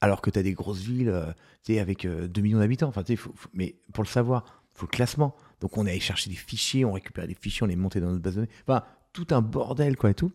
alors 0.00 0.20
que 0.20 0.30
tu 0.30 0.38
as 0.38 0.42
des 0.42 0.54
grosses 0.54 0.80
villes, 0.82 1.08
euh, 1.08 1.32
avec 1.80 2.04
euh, 2.04 2.26
2 2.28 2.40
millions 2.42 2.58
d'habitants. 2.58 2.88
Enfin, 2.88 3.02
faut- 3.16 3.32
faut- 3.34 3.48
mais 3.54 3.76
pour 3.92 4.02
le 4.04 4.08
savoir, 4.08 4.44
il 4.74 4.78
faut 4.80 4.86
le 4.86 4.90
classement. 4.90 5.34
Donc 5.60 5.78
on 5.78 5.86
allait 5.86 6.00
chercher 6.00 6.30
des 6.30 6.36
fichiers, 6.36 6.84
on 6.84 6.92
récupérait 6.92 7.28
des 7.28 7.34
fichiers, 7.34 7.62
on 7.62 7.68
les 7.68 7.76
montait 7.76 8.00
dans 8.00 8.10
notre 8.10 8.22
base 8.22 8.34
de 8.34 8.40
données. 8.40 8.52
Enfin, 8.66 8.82
tout 9.12 9.26
un 9.30 9.40
bordel, 9.40 9.96
quoi, 9.96 10.10
et 10.10 10.14
tout. 10.14 10.32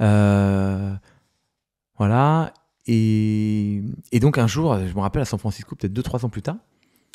Euh, 0.00 0.94
voilà. 1.96 2.52
Et, 2.86 3.82
donc 4.20 4.38
un 4.38 4.46
jour, 4.46 4.78
je 4.78 4.94
me 4.94 5.00
rappelle 5.00 5.22
à 5.22 5.26
San 5.26 5.38
Francisco, 5.38 5.74
peut-être 5.74 5.92
2-3 5.92 6.24
ans 6.24 6.28
plus 6.30 6.42
tard, 6.42 6.56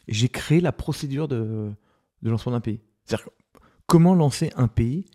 j'ai 0.08 0.30
créé 0.30 0.62
la 0.62 0.72
procédure 0.72 1.28
de, 1.28 1.72
de 2.22 2.30
lancement 2.30 2.52
d'un 2.52 2.60
pays. 2.60 2.80
C'est-à-dire 3.06 3.30
comment 3.88 4.16
lancer 4.16 4.52
un 4.56 4.68
pays 4.68 5.06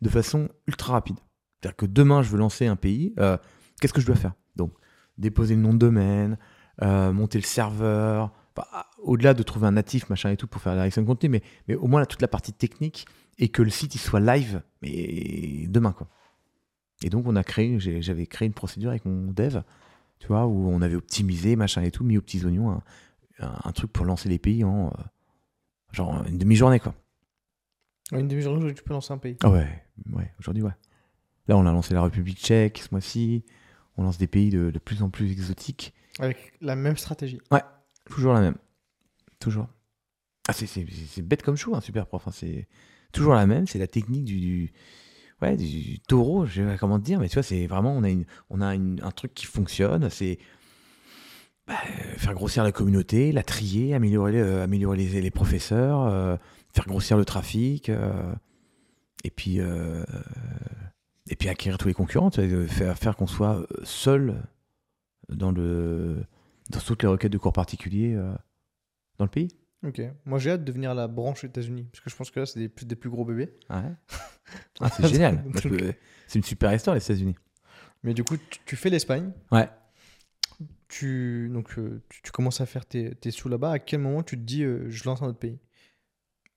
de 0.00 0.08
façon 0.08 0.48
ultra 0.66 0.92
rapide. 0.92 1.16
C'est-à-dire 1.60 1.76
que 1.76 1.86
demain, 1.86 2.22
je 2.22 2.30
veux 2.30 2.38
lancer 2.38 2.66
un 2.66 2.76
pays, 2.76 3.14
euh, 3.18 3.38
qu'est-ce 3.80 3.92
que 3.92 4.00
je 4.00 4.06
dois 4.06 4.16
faire? 4.16 4.34
Donc, 4.56 4.72
déposer 5.18 5.54
le 5.54 5.62
nom 5.62 5.72
de 5.72 5.78
domaine, 5.78 6.38
euh, 6.82 7.12
monter 7.12 7.38
le 7.38 7.44
serveur, 7.44 8.32
au-delà 9.02 9.34
de 9.34 9.42
trouver 9.42 9.66
un 9.66 9.72
natif, 9.72 10.08
machin 10.10 10.30
et 10.30 10.36
tout, 10.36 10.46
pour 10.46 10.60
faire 10.60 10.72
la 10.72 10.78
direction 10.78 11.02
de 11.02 11.06
contenu, 11.06 11.40
mais, 11.68 11.74
au 11.74 11.86
moins 11.86 12.00
là, 12.00 12.06
toute 12.06 12.22
la 12.22 12.28
partie 12.28 12.52
technique 12.52 13.06
et 13.38 13.48
que 13.48 13.62
le 13.62 13.70
site 13.70 13.94
il 13.94 13.98
soit 13.98 14.20
live 14.20 14.62
mais 14.80 15.66
demain. 15.68 15.92
Quoi. 15.92 16.08
Et 17.02 17.10
donc, 17.10 17.26
on 17.26 17.34
a 17.36 17.44
créé, 17.44 17.78
j'avais 17.80 18.26
créé 18.26 18.46
une 18.46 18.54
procédure 18.54 18.90
avec 18.90 19.04
mon 19.04 19.32
dev, 19.32 19.62
tu 20.20 20.28
vois, 20.28 20.46
où 20.46 20.68
on 20.68 20.82
avait 20.82 20.94
optimisé, 20.94 21.56
machin 21.56 21.82
et 21.82 21.90
tout, 21.90 22.04
mis 22.04 22.16
aux 22.16 22.22
petits 22.22 22.44
oignons 22.44 22.80
un 23.40 23.72
truc 23.72 23.92
pour 23.92 24.06
lancer 24.06 24.28
les 24.28 24.38
pays 24.38 24.64
en 24.64 24.86
euh, 24.86 24.90
genre 25.92 26.24
une 26.26 26.38
demi-journée, 26.38 26.80
quoi. 26.80 26.94
En 28.12 28.18
Une 28.18 28.28
demi-journée, 28.28 28.74
tu 28.74 28.82
peux 28.82 28.92
lancer 28.92 29.12
un 29.12 29.18
pays. 29.18 29.36
Ah 29.42 29.50
ouais, 29.50 29.66
ouais, 30.12 30.30
aujourd'hui, 30.38 30.62
ouais. 30.62 30.72
Là, 31.48 31.56
on 31.56 31.66
a 31.66 31.72
lancé 31.72 31.94
la 31.94 32.02
République 32.02 32.38
tchèque 32.38 32.78
ce 32.78 32.88
mois-ci. 32.92 33.44
On 33.96 34.02
lance 34.02 34.18
des 34.18 34.26
pays 34.26 34.50
de, 34.50 34.70
de 34.70 34.78
plus 34.78 35.02
en 35.02 35.10
plus 35.10 35.30
exotiques. 35.30 35.94
Avec 36.18 36.54
la 36.60 36.76
même 36.76 36.96
stratégie. 36.96 37.40
Toujours 38.06 38.34
la 38.34 38.40
même. 38.40 38.56
Toujours. 39.40 39.68
Ah, 40.48 40.52
c'est- 40.52 41.22
bête 41.22 41.42
comme 41.42 41.56
chou, 41.56 41.74
un 41.74 41.80
super 41.80 42.06
prof. 42.06 42.22
hein. 42.28 42.30
C'est 42.32 42.68
toujours 43.12 43.34
la 43.34 43.46
même. 43.46 43.66
C'est 43.66 43.78
la 43.78 43.86
technique 43.86 44.24
du, 44.24 44.40
du- 44.40 44.72
ouais, 45.40 45.56
du, 45.56 45.98
taureau, 46.00 46.44
je 46.44 46.60
sais 46.60 46.66
pas 46.66 46.76
comment 46.76 46.98
te 46.98 47.04
dire, 47.04 47.18
mais 47.18 47.28
tu 47.28 47.34
vois, 47.34 47.42
c'est 47.42 47.66
vraiment, 47.66 47.94
on 47.96 48.02
a, 48.02 48.10
une, 48.10 48.26
on 48.50 48.60
a 48.60 48.74
une- 48.74 49.00
un 49.02 49.10
truc 49.10 49.32
qui 49.32 49.46
fonctionne. 49.46 50.10
C'est 50.10 50.38
bah, 51.66 51.74
euh, 51.86 52.16
faire 52.18 52.34
grossir 52.34 52.62
la 52.62 52.72
communauté, 52.72 53.32
la 53.32 53.42
trier, 53.42 53.94
améliorer, 53.94 54.32
les- 54.32 54.38
euh, 54.40 54.62
améliorer 54.64 54.98
les, 54.98 55.20
les 55.22 55.30
professeurs, 55.30 56.02
euh, 56.02 56.36
faire 56.74 56.86
grossir 56.86 57.16
le 57.16 57.24
trafic, 57.24 57.88
euh, 57.88 58.34
et 59.22 59.30
puis 59.30 59.60
euh, 59.60 60.04
et 61.28 61.36
puis 61.36 61.48
acquérir 61.48 61.78
tous 61.78 61.88
les 61.88 61.94
concurrents, 61.94 62.30
faire, 62.30 62.98
faire 62.98 63.16
qu'on 63.16 63.26
soit 63.26 63.60
euh, 63.60 63.66
seul 63.84 64.42
dans 65.28 65.52
le 65.52 66.24
dans 66.70 66.80
toutes 66.80 67.02
les 67.02 67.08
requêtes 67.08 67.32
de 67.32 67.38
cours 67.38 67.52
particuliers 67.52 68.14
dans 69.18 69.24
le 69.24 69.30
pays. 69.30 69.48
Ok. 69.86 70.00
Moi, 70.24 70.38
j'ai 70.38 70.52
hâte 70.52 70.64
de 70.64 70.72
venir 70.72 70.92
à 70.92 70.94
la 70.94 71.08
branche 71.08 71.44
États-Unis. 71.44 71.86
Parce 71.92 72.02
que 72.02 72.08
je 72.08 72.16
pense 72.16 72.30
que 72.30 72.40
là, 72.40 72.46
c'est 72.46 72.58
des, 72.58 72.70
plus 72.70 72.86
des 72.86 72.96
plus 72.96 73.10
gros 73.10 73.26
bébés. 73.26 73.54
Ah, 73.68 73.84
c'est 74.96 75.08
génial. 75.08 75.44
C'est 76.26 76.38
une 76.38 76.42
super 76.42 76.72
histoire, 76.72 76.96
les 76.96 77.04
États-Unis. 77.04 77.36
Mais 78.02 78.14
du 78.14 78.24
coup, 78.24 78.38
tu, 78.38 78.60
tu 78.64 78.76
fais 78.76 78.88
l'Espagne. 78.88 79.30
Ouais. 79.52 79.68
Tu, 80.88 81.50
donc, 81.52 81.68
tu, 81.68 82.00
tu 82.22 82.32
commences 82.32 82.62
à 82.62 82.66
faire 82.66 82.86
tes, 82.86 83.14
tes 83.14 83.30
sous 83.30 83.50
là-bas. 83.50 83.72
À 83.72 83.78
quel 83.78 84.00
moment 84.00 84.22
tu 84.22 84.36
te 84.36 84.42
dis, 84.42 84.62
euh, 84.62 84.88
je 84.88 85.04
lance 85.04 85.20
un 85.20 85.26
autre 85.26 85.38
pays? 85.38 85.58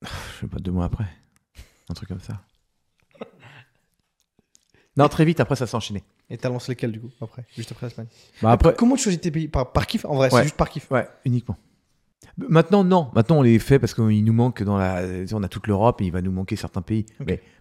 Je 0.03 0.41
sais 0.41 0.47
pas, 0.47 0.59
deux 0.59 0.71
mois 0.71 0.85
après. 0.85 1.05
Un 1.89 1.93
truc 1.93 2.09
comme 2.09 2.19
ça. 2.19 2.41
Non, 4.95 5.07
très 5.09 5.25
vite, 5.25 5.39
après, 5.39 5.55
ça 5.55 5.67
s'est 5.67 5.75
enchaîné. 5.75 6.03
Et 6.29 6.37
t'as 6.37 6.49
lancé 6.49 6.71
lesquels 6.71 6.91
du 6.91 6.99
coup 6.99 7.11
après, 7.21 7.45
juste 7.55 7.71
après 7.71 7.85
l'Espagne 7.85 8.07
Bah, 8.41 8.51
après, 8.51 8.73
Comment 8.75 8.95
tu 8.95 9.03
choisis 9.03 9.21
tes 9.21 9.31
pays? 9.31 9.47
Par, 9.47 9.71
par 9.71 9.85
kiff 9.87 10.05
En 10.05 10.15
vrai, 10.15 10.27
Ouais. 10.33 10.39
c'est 10.39 10.43
juste 10.45 10.57
par 10.57 10.69
kiff. 10.69 10.89
ouais, 10.91 11.07
uniquement. 11.23 11.55
Maintenant, 12.37 12.83
non. 12.83 13.09
Maintenant, 13.15 13.37
on 13.37 13.41
les 13.43 13.57
fait 13.59 13.79
parce 13.79 13.93
qu'il 13.93 14.23
nous 14.25 14.33
manque 14.33 14.61
dans 14.63 14.77
la. 14.77 15.03
On 15.33 15.43
a 15.43 15.47
toute 15.47 15.67
l'Europe 15.67 16.01
et 16.01 16.05
il 16.05 16.11
va 16.11 16.21
nous 16.21 16.31
manquer 16.31 16.55
certains 16.55 16.81
pays. 16.81 17.05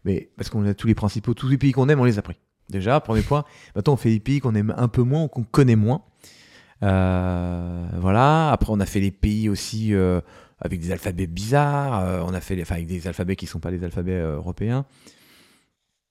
Mais 0.05 0.31
parce 0.37 0.49
qu'on 0.51 0.65
a 0.67 0.75
tous 0.75 0.87
les 0.87 0.95
principaux, 0.95 1.35
tous 1.35 1.49
les 1.49 1.59
pays 1.59 1.73
qu'on 1.73 1.89
aime, 1.89 2.01
on 2.01 2.05
les 2.05 2.19
a 2.19 2.23
pris. 2.23 2.37
Déjà, 2.71 3.01
premier 3.01 3.23
point. 3.23 3.45
Maintenant, 3.75 3.93
on 3.95 3.97
fait 3.97 4.11
les 4.11 4.21
pays 4.21 4.41
qu'on 4.41 4.55
aime 4.55 4.75
un 4.77 4.89
peu 4.89 5.03
moins 5.03 5.25
ou 5.25 5.29
qu'on 5.29 5.45
connaît 5.45 5.77
moins. 5.77 6.03
Euh, 6.83 7.87
voilà. 7.99 8.51
Après, 8.51 8.71
on 8.73 8.81
a 8.81 8.87
fait 8.87 9.01
les 9.01 9.11
pays 9.13 9.49
aussi 9.49 9.95
euh, 9.95 10.21
avec 10.59 10.81
des 10.81 10.93
alphabets 10.93 11.27
bizarres. 11.27 12.01
Euh, 12.01 12.23
on 12.25 12.33
a 12.35 12.41
fait 12.41 12.55
les, 12.57 12.63
enfin, 12.63 12.77
avec 12.77 12.87
des 12.87 13.07
alphabets 13.07 13.37
qui 13.37 13.47
sont 13.47 13.61
pas 13.61 13.71
les 13.71 13.83
alphabets 13.85 14.13
euh, 14.13 14.37
européens. 14.37 14.87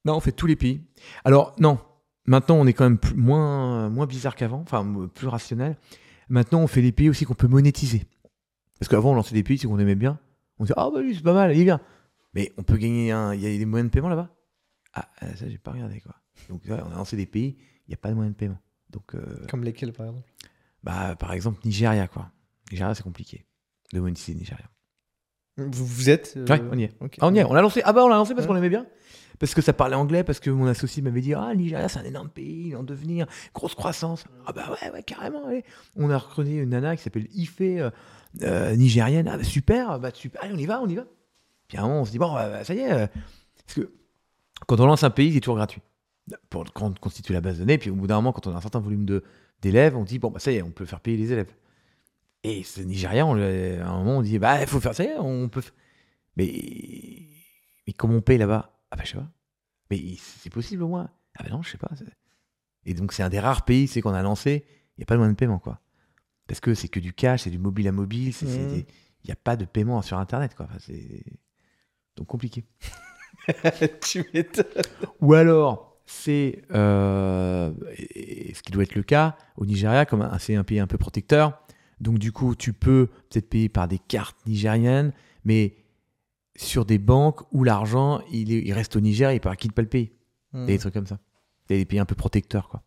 Non, 0.05 0.15
on 0.15 0.19
fait 0.19 0.31
tous 0.31 0.45
les 0.47 0.55
pays. 0.55 0.81
Alors, 1.23 1.55
non. 1.59 1.79
Maintenant, 2.27 2.55
on 2.55 2.65
est 2.65 2.73
quand 2.73 2.85
même 2.85 2.97
plus- 2.97 3.15
moins, 3.15 3.89
moins 3.89 4.07
bizarre 4.07 4.35
qu'avant, 4.35 4.61
enfin, 4.61 5.07
plus 5.13 5.27
rationnel. 5.27 5.77
Maintenant, 6.29 6.61
on 6.61 6.67
fait 6.67 6.81
les 6.81 6.91
pays 6.91 7.09
aussi 7.09 7.23
qu'on 7.25 7.35
peut 7.35 7.47
monétiser. 7.47 8.03
Parce 8.79 8.89
qu'avant, 8.89 9.11
on 9.11 9.15
lançait 9.15 9.35
des 9.35 9.43
pays 9.43 9.59
qu'on 9.59 9.77
aimait 9.79 9.95
bien. 9.95 10.19
On 10.57 10.63
disait, 10.63 10.73
ah, 10.77 10.89
bah 10.91 11.01
lui, 11.01 11.15
c'est 11.15 11.21
pas 11.23 11.33
mal, 11.33 11.55
il 11.55 11.61
est 11.61 11.65
bien. 11.65 11.79
Mais 12.33 12.51
on 12.57 12.63
peut 12.63 12.77
gagner 12.77 13.11
un. 13.11 13.33
Il 13.33 13.41
y 13.41 13.45
a 13.47 13.57
des 13.57 13.65
moyens 13.65 13.89
de 13.89 13.93
paiement 13.93 14.09
là-bas? 14.09 14.29
Ah, 14.93 15.09
euh, 15.23 15.35
ça, 15.35 15.47
j'ai 15.47 15.57
pas 15.57 15.71
regardé, 15.71 15.99
quoi. 16.01 16.15
Donc, 16.49 16.61
on 16.67 16.73
a 16.73 16.95
lancé 16.95 17.15
des 17.15 17.25
pays, 17.25 17.57
il 17.87 17.89
n'y 17.89 17.93
a 17.93 17.97
pas 17.97 18.09
de 18.09 18.15
moyens 18.15 18.35
de 18.35 18.39
paiement. 18.39 18.59
Donc, 18.89 19.13
euh, 19.15 19.45
Comme 19.49 19.63
lesquels 19.63 19.93
par 19.93 20.07
exemple? 20.07 20.27
bah, 20.83 21.15
par 21.15 21.31
exemple, 21.33 21.59
Nigeria, 21.65 22.07
quoi. 22.07 22.31
Nigeria, 22.71 22.93
c'est 22.95 23.03
compliqué 23.03 23.45
de 23.93 23.99
monétiser 23.99 24.33
le 24.33 24.39
Nigeria. 24.39 24.65
vous, 25.57 25.85
vous 25.85 26.09
êtes 26.09 26.33
euh, 26.37 26.45
Ouais, 26.47 26.61
on 26.71 26.77
y 26.77 26.83
est. 26.83 26.91
Ah, 27.01 27.05
on 27.27 27.33
y 27.33 27.39
est, 27.39 27.43
on 27.43 27.53
l'a 27.53 27.61
lancé. 27.61 27.81
Ah, 27.85 27.93
bah, 27.93 28.03
on 28.03 28.07
l'a 28.09 28.15
lancé 28.15 28.33
parce 28.33 28.43
Ouais. 28.43 28.47
qu'on 28.49 28.53
l'aimait 28.55 28.69
bien. 28.69 28.85
Parce 29.39 29.53
que 29.53 29.61
ça 29.61 29.73
parlait 29.73 29.95
anglais, 29.95 30.23
parce 30.23 30.39
que 30.39 30.49
mon 30.49 30.65
associé 30.65 31.01
m'avait 31.01 31.19
dit 31.21 31.33
Ah, 31.33 31.49
le 31.51 31.55
Nigeria, 31.57 31.89
c'est 31.89 31.99
un 31.99 32.03
énorme 32.05 32.29
pays, 32.29 32.73
en 32.75 32.83
devenir, 32.83 33.27
grosse 33.53 33.75
croissance. 33.75 34.23
Ah, 34.45 34.53
bah 34.53 34.69
ouais, 34.81 34.91
ouais, 34.91 35.03
carrément. 35.03 35.45
allez. 35.47 35.63
On 35.97 36.09
a 36.09 36.17
recruté 36.17 36.51
une 36.55 36.69
nana 36.69 36.95
qui 36.95 37.03
s'appelle 37.03 37.27
Ife, 37.33 37.57
euh, 37.61 37.89
euh, 38.43 38.75
nigérienne. 38.75 39.27
Ah, 39.27 39.37
bah, 39.37 39.43
super, 39.43 39.99
bah, 39.99 40.11
super. 40.13 40.41
Allez, 40.43 40.53
on 40.53 40.57
y 40.57 40.65
va, 40.65 40.81
on 40.81 40.87
y 40.87 40.95
va. 40.95 41.05
Puis 41.67 41.77
à 41.77 41.81
un 41.83 41.87
moment, 41.87 42.01
on 42.01 42.05
se 42.05 42.11
dit 42.11 42.17
Bon, 42.19 42.33
bah, 42.33 42.63
ça 42.63 42.73
y 42.73 42.79
est. 42.79 42.91
euh, 42.91 43.07
parce 43.65 43.75
que 43.75 43.91
quand 44.67 44.79
on 44.79 44.85
lance 44.85 45.03
un 45.03 45.09
pays, 45.09 45.33
c'est 45.33 45.41
toujours 45.41 45.57
gratuit. 45.57 45.81
Pour 46.49 46.63
con- 46.73 46.95
constituer 46.99 47.33
la 47.35 47.41
base 47.41 47.55
de 47.55 47.59
données. 47.59 47.77
Puis 47.77 47.89
au 47.91 47.95
bout 47.95 48.07
d'un 48.07 48.15
moment, 48.15 48.31
quand 48.31 48.47
on 48.47 48.53
a 48.53 48.57
un 48.57 48.61
certain 48.61 48.79
volume 48.79 49.05
d'élèves, 49.61 49.95
on 49.97 50.03
dit 50.03 50.17
Bon, 50.17 50.31
bah, 50.31 50.39
ça 50.39 50.51
y 50.51 50.55
est, 50.55 50.61
on 50.61 50.71
peut 50.71 50.85
faire 50.85 51.01
payer 51.01 51.17
les 51.17 51.31
élèves. 51.33 51.53
Et 52.47 52.63
ce 52.63 52.81
on 53.23 53.33
lui- 53.33 53.79
à 53.81 53.87
un 53.89 53.97
moment, 53.97 54.17
on 54.17 54.21
dit 54.21 54.37
Bah, 54.39 54.61
il 54.61 54.67
faut 54.67 54.79
faire 54.79 54.93
ça, 54.95 55.03
on 55.19 55.49
peut. 55.49 55.63
Mais, 56.37 56.51
mais 57.87 57.93
comment 57.93 58.15
on 58.15 58.21
paye 58.21 58.37
là-bas? 58.37 58.77
Ah, 58.91 58.95
bah, 58.95 59.03
je 59.05 59.11
sais 59.11 59.17
pas. 59.17 59.29
Mais 59.89 59.99
c'est 60.19 60.49
possible 60.51 60.83
au 60.83 60.87
moins 60.87 61.09
Ah, 61.37 61.43
bah 61.43 61.49
non, 61.49 61.61
je 61.61 61.71
sais 61.71 61.77
pas. 61.77 61.89
Et 62.85 62.93
donc, 62.93 63.13
c'est 63.13 63.23
un 63.23 63.29
des 63.29 63.39
rares 63.39 63.65
pays 63.65 63.87
c'est 63.87 64.01
qu'on 64.01 64.13
a 64.13 64.21
lancé, 64.21 64.65
il 64.97 64.99
n'y 64.99 65.03
a 65.03 65.05
pas 65.05 65.15
de 65.15 65.19
moyen 65.19 65.31
de 65.33 65.37
paiement, 65.37 65.59
quoi. 65.59 65.79
Parce 66.47 66.59
que 66.59 66.73
c'est 66.75 66.87
que 66.87 66.99
du 66.99 67.13
cash, 67.13 67.43
c'est 67.43 67.49
du 67.49 67.57
mobile 67.57 67.87
à 67.87 67.91
mobile, 67.91 68.31
des- 68.67 68.85
il 69.23 69.27
n'y 69.27 69.31
a 69.31 69.35
pas 69.35 69.55
de 69.55 69.65
paiement 69.65 70.01
sur 70.03 70.17
Internet, 70.19 70.53
quoi. 70.55 70.67
Enfin, 70.69 70.77
c'est 70.79 71.23
donc 72.15 72.27
compliqué. 72.27 72.63
tu 74.01 74.23
m'étonnes. 74.33 74.65
Ou 75.21 75.33
alors, 75.33 75.99
c'est 76.05 76.61
euh, 76.71 77.73
ce 78.53 78.61
qui 78.61 78.71
doit 78.71 78.83
être 78.83 78.95
le 78.95 79.03
cas 79.03 79.35
au 79.57 79.65
Nigeria, 79.65 80.05
comme 80.05 80.29
c'est 80.39 80.55
un 80.55 80.63
pays 80.63 80.79
un 80.79 80.87
peu 80.87 80.97
protecteur. 80.99 81.59
Donc, 82.01 82.19
du 82.19 82.31
coup, 82.31 82.55
tu 82.55 82.73
peux 82.73 83.07
peut-être 83.29 83.49
payer 83.49 83.69
par 83.69 83.87
des 83.87 83.99
cartes 83.99 84.37
nigériennes, 84.45 85.13
mais 85.45 85.75
sur 86.57 86.85
des 86.85 86.97
banques 86.97 87.41
où 87.53 87.63
l'argent 87.63 88.21
il, 88.31 88.51
est- 88.51 88.61
il 88.65 88.73
reste 88.73 88.95
au 88.95 88.99
Niger 89.01 89.29
et 89.31 89.39
par 89.39 89.55
qui 89.57 89.67
ne 89.67 89.73
pas 89.73 89.81
le 89.81 89.87
payer. 89.89 90.13
Hmm. 90.53 90.65
Des 90.65 90.77
trucs 90.77 90.93
comme 90.93 91.07
ça. 91.07 91.19
Il 91.69 91.73
y 91.73 91.79
a 91.79 91.81
des 91.81 91.85
pays 91.85 91.99
un 91.99 92.05
peu 92.05 92.15
protecteurs, 92.15 92.69
quoi. 92.69 92.83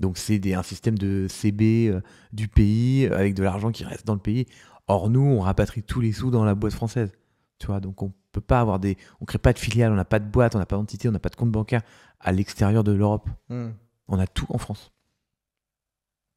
Donc, 0.00 0.18
c'est 0.18 0.38
des- 0.38 0.54
un 0.54 0.62
système 0.62 0.98
de 0.98 1.26
CB 1.28 1.88
euh, 1.88 2.00
du 2.32 2.48
pays 2.48 3.06
euh, 3.06 3.16
avec 3.16 3.34
de 3.34 3.42
l'argent 3.42 3.70
qui 3.72 3.84
reste 3.84 4.06
dans 4.06 4.14
le 4.14 4.20
pays. 4.20 4.46
Or, 4.88 5.08
nous, 5.10 5.20
on 5.20 5.40
rapatrie 5.40 5.82
tous 5.82 6.00
les 6.00 6.12
sous 6.12 6.30
dans 6.30 6.44
la 6.44 6.54
boîte 6.54 6.72
française. 6.72 7.12
Tu 7.58 7.66
vois, 7.66 7.78
donc 7.80 8.02
on 8.02 8.12
peut 8.32 8.40
pas 8.40 8.60
avoir 8.60 8.80
des. 8.80 8.96
On 9.20 9.24
crée 9.24 9.38
pas 9.38 9.52
de 9.52 9.58
filiale, 9.60 9.92
on 9.92 9.94
n'a 9.96 10.04
pas 10.04 10.18
de 10.18 10.28
boîte, 10.28 10.56
on 10.56 10.58
n'a 10.58 10.66
pas 10.66 10.74
d'entité, 10.76 11.08
on 11.08 11.12
n'a 11.12 11.20
pas 11.20 11.28
de 11.28 11.36
compte 11.36 11.52
bancaire 11.52 11.82
à 12.18 12.32
l'extérieur 12.32 12.82
de 12.82 12.90
l'Europe. 12.92 13.28
Hmm. 13.48 13.70
On 14.08 14.18
a 14.18 14.26
tout 14.26 14.46
en 14.48 14.58
France. 14.58 14.90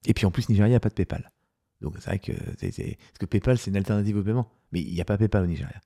Et 0.05 0.13
puis 0.13 0.25
en 0.27 0.31
plus, 0.31 0.47
Nigeria, 0.49 0.67
il 0.67 0.71
n'y 0.71 0.75
a 0.75 0.79
pas 0.79 0.89
de 0.89 0.93
PayPal. 0.93 1.31
Donc 1.81 1.93
c'est 1.99 2.05
vrai 2.09 2.19
que. 2.19 2.31
c'est- 2.59 2.71
c'est- 2.71 2.97
Parce 2.97 3.19
que 3.19 3.25
PayPal, 3.25 3.57
c'est 3.57 3.69
une 3.71 3.77
alternative 3.77 4.17
au 4.17 4.23
paiement. 4.23 4.49
Mais 4.71 4.81
il 4.81 4.93
n'y 4.93 5.01
a 5.01 5.05
pas 5.05 5.17
PayPal 5.17 5.43
au 5.43 5.47
Nigeria. 5.47 5.79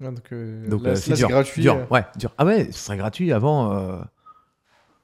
Ouais, 0.00 0.10
donc, 0.12 0.32
euh, 0.32 0.68
Donc 0.68 0.82
là, 0.82 0.90
euh, 0.90 0.94
là, 0.94 1.00
c'est 1.00 1.14
dur. 1.14 1.28
gratuit. 1.28 1.62
dur, 1.62 1.76
euh. 1.76 1.86
ouais, 1.90 2.04
dur. 2.16 2.32
Ah 2.38 2.44
ouais, 2.44 2.66
ce 2.72 2.78
serait 2.78 2.96
gratuit 2.96 3.32
avant. 3.32 3.72
euh, 3.72 4.00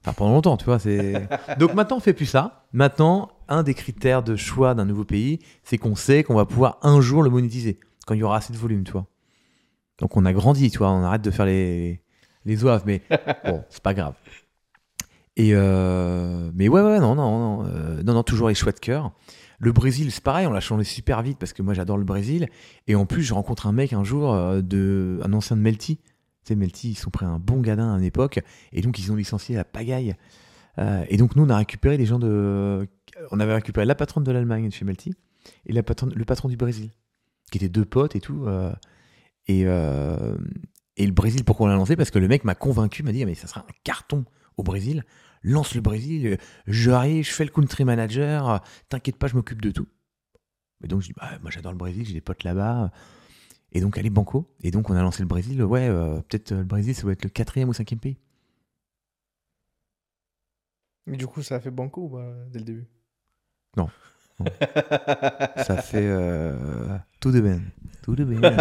Enfin, 0.02 0.14
pendant 0.14 0.32
longtemps, 0.32 0.56
tu 0.56 0.64
vois. 0.64 0.78
c'est- 0.78 1.28
Donc 1.58 1.74
maintenant, 1.74 1.98
on 1.98 2.00
fait 2.00 2.14
plus 2.14 2.24
ça. 2.26 2.64
Maintenant, 2.72 3.30
un 3.48 3.62
des 3.62 3.74
critères 3.74 4.22
de 4.22 4.34
choix 4.34 4.74
d'un 4.74 4.86
nouveau 4.86 5.04
pays, 5.04 5.40
c'est 5.62 5.76
qu'on 5.78 5.94
sait 5.94 6.22
qu'on 6.24 6.34
va 6.34 6.46
pouvoir 6.46 6.78
un 6.82 7.00
jour 7.02 7.22
le 7.22 7.28
monétiser, 7.30 7.78
quand 8.06 8.14
il 8.14 8.20
y 8.20 8.22
aura 8.22 8.38
assez 8.38 8.52
de 8.52 8.58
volume, 8.58 8.82
tu 8.84 8.92
vois. 8.92 9.06
Donc 9.98 10.16
on 10.16 10.24
a 10.24 10.32
grandi, 10.32 10.70
tu 10.70 10.78
vois. 10.78 10.90
On 10.90 11.02
arrête 11.04 11.20
de 11.22 11.30
faire 11.30 11.44
les, 11.44 12.00
les 12.46 12.64
oeufs, 12.64 12.82
mais 12.86 13.02
bon, 13.44 13.62
c'est 13.68 13.82
pas 13.82 13.92
grave. 13.92 14.14
Et 15.36 15.50
euh, 15.54 16.50
mais 16.54 16.68
ouais, 16.68 16.80
ouais, 16.82 16.98
non, 16.98 17.14
non, 17.14 17.38
non, 17.38 17.66
euh, 17.66 18.02
non, 18.02 18.14
non, 18.14 18.22
toujours 18.22 18.48
les 18.48 18.54
choix 18.54 18.72
de 18.72 18.80
cœur. 18.80 19.12
Le 19.62 19.72
Brésil, 19.72 20.10
c'est 20.10 20.24
pareil, 20.24 20.46
on 20.46 20.52
l'a 20.52 20.60
changé 20.60 20.84
super 20.84 21.20
vite 21.20 21.38
parce 21.38 21.52
que 21.52 21.60
moi 21.60 21.74
j'adore 21.74 21.98
le 21.98 22.04
Brésil. 22.04 22.48
Et 22.86 22.94
en 22.94 23.04
plus, 23.04 23.22
je 23.22 23.34
rencontre 23.34 23.66
un 23.66 23.72
mec 23.72 23.92
un 23.92 24.04
jour, 24.04 24.32
euh, 24.32 24.62
de, 24.62 25.20
un 25.22 25.34
ancien 25.34 25.54
de 25.54 25.60
Melty. 25.60 25.98
Tu 25.98 26.02
sais, 26.44 26.56
Melty, 26.56 26.92
ils 26.92 26.94
sont 26.94 27.10
pris 27.10 27.26
un 27.26 27.38
bon 27.38 27.60
gadin 27.60 27.92
à 27.94 27.98
une 27.98 28.04
époque. 28.04 28.40
Et 28.72 28.80
donc, 28.80 28.98
ils 28.98 29.12
ont 29.12 29.16
licencié 29.16 29.54
la 29.54 29.64
pagaille. 29.64 30.16
Euh, 30.78 31.04
et 31.10 31.18
donc, 31.18 31.36
nous, 31.36 31.44
on 31.44 31.50
a 31.50 31.58
récupéré 31.58 31.98
les 31.98 32.06
gens 32.06 32.18
de. 32.18 32.88
On 33.32 33.38
avait 33.38 33.52
récupéré 33.52 33.84
la 33.84 33.94
patronne 33.94 34.24
de 34.24 34.32
l'Allemagne 34.32 34.70
chez 34.70 34.86
Melty 34.86 35.12
et 35.66 35.74
la 35.74 35.82
le 35.82 36.24
patron 36.24 36.48
du 36.48 36.56
Brésil, 36.56 36.90
qui 37.52 37.58
étaient 37.58 37.68
deux 37.68 37.84
potes 37.84 38.16
et 38.16 38.20
tout. 38.20 38.46
euh, 38.46 38.72
et, 39.46 39.60
et 40.96 41.06
le 41.06 41.12
Brésil, 41.12 41.44
pourquoi 41.44 41.66
on 41.66 41.68
l'a 41.68 41.76
lancé? 41.76 41.96
Parce 41.96 42.10
que 42.10 42.18
le 42.18 42.28
mec 42.28 42.44
m'a 42.44 42.54
convaincu, 42.54 43.02
m'a 43.02 43.12
dit 43.12 43.26
mais 43.26 43.34
ça 43.34 43.46
sera 43.46 43.60
un 43.60 43.72
carton 43.84 44.24
au 44.56 44.62
Brésil. 44.62 45.04
Lance 45.42 45.74
le 45.74 45.80
Brésil, 45.80 46.26
euh, 46.26 46.36
j'arrive, 46.66 47.24
je 47.24 47.32
fais 47.32 47.44
le 47.44 47.50
country 47.50 47.84
manager, 47.84 48.48
euh, 48.50 48.58
t'inquiète 48.88 49.16
pas, 49.16 49.26
je 49.26 49.34
m'occupe 49.34 49.62
de 49.62 49.70
tout. 49.70 49.88
Et 50.84 50.88
donc 50.88 51.02
je 51.02 51.08
dis 51.08 51.12
bah, 51.14 51.38
moi 51.42 51.50
j'adore 51.50 51.72
le 51.72 51.78
Brésil, 51.78 52.04
j'ai 52.06 52.14
des 52.14 52.20
potes 52.20 52.44
là-bas. 52.44 52.90
Et 53.72 53.80
donc 53.80 53.98
allez 53.98 54.10
banco. 54.10 54.46
Et 54.62 54.70
donc 54.70 54.90
on 54.90 54.96
a 54.96 55.02
lancé 55.02 55.22
le 55.22 55.28
Brésil. 55.28 55.62
Ouais, 55.62 55.88
euh, 55.88 56.20
peut-être 56.22 56.52
euh, 56.52 56.58
le 56.58 56.64
Brésil 56.64 56.94
ça 56.94 57.02
doit 57.02 57.12
être 57.12 57.24
le 57.24 57.30
quatrième 57.30 57.68
ou 57.68 57.72
cinquième 57.72 58.00
pays. 58.00 58.18
Mais 61.06 61.16
du 61.16 61.26
coup, 61.26 61.42
ça 61.42 61.56
a 61.56 61.60
fait 61.60 61.70
banco 61.70 62.20
dès 62.52 62.58
le 62.58 62.64
début? 62.64 62.86
Ça 65.66 65.76
fait 65.82 66.06
euh, 66.06 66.96
tout 67.20 67.30
de 67.30 67.40
bien, 67.40 67.60
tout 68.02 68.14
de 68.14 68.24
bien. 68.24 68.40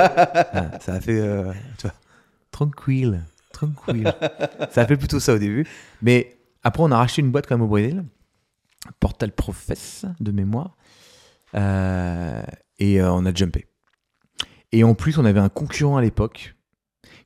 Ah, 0.51 0.79
ça 0.79 0.95
a 0.95 0.99
fait 0.99 1.19
euh, 1.19 1.53
tu 1.77 1.83
vois, 1.83 1.93
tranquille, 2.51 3.21
tranquille. 3.53 4.11
ça 4.71 4.81
a 4.81 4.85
fait 4.87 4.97
plutôt 4.97 5.19
ça 5.19 5.33
au 5.33 5.37
début. 5.37 5.65
Mais 6.01 6.38
après, 6.63 6.83
on 6.83 6.91
a 6.91 6.97
racheté 6.97 7.21
une 7.21 7.31
boîte 7.31 7.47
quand 7.47 7.55
même 7.55 7.65
au 7.65 7.69
Brésil, 7.69 8.05
Portal 8.99 9.31
Profess 9.31 10.05
de 10.19 10.31
mémoire, 10.31 10.75
Euh, 11.55 12.43
et 12.77 13.01
euh, 13.01 13.11
on 13.11 13.25
a 13.25 13.33
jumpé. 13.33 13.65
Et 14.71 14.83
en 14.83 14.93
plus, 14.93 15.17
on 15.17 15.25
avait 15.25 15.39
un 15.39 15.49
concurrent 15.49 15.97
à 15.97 16.01
l'époque 16.01 16.55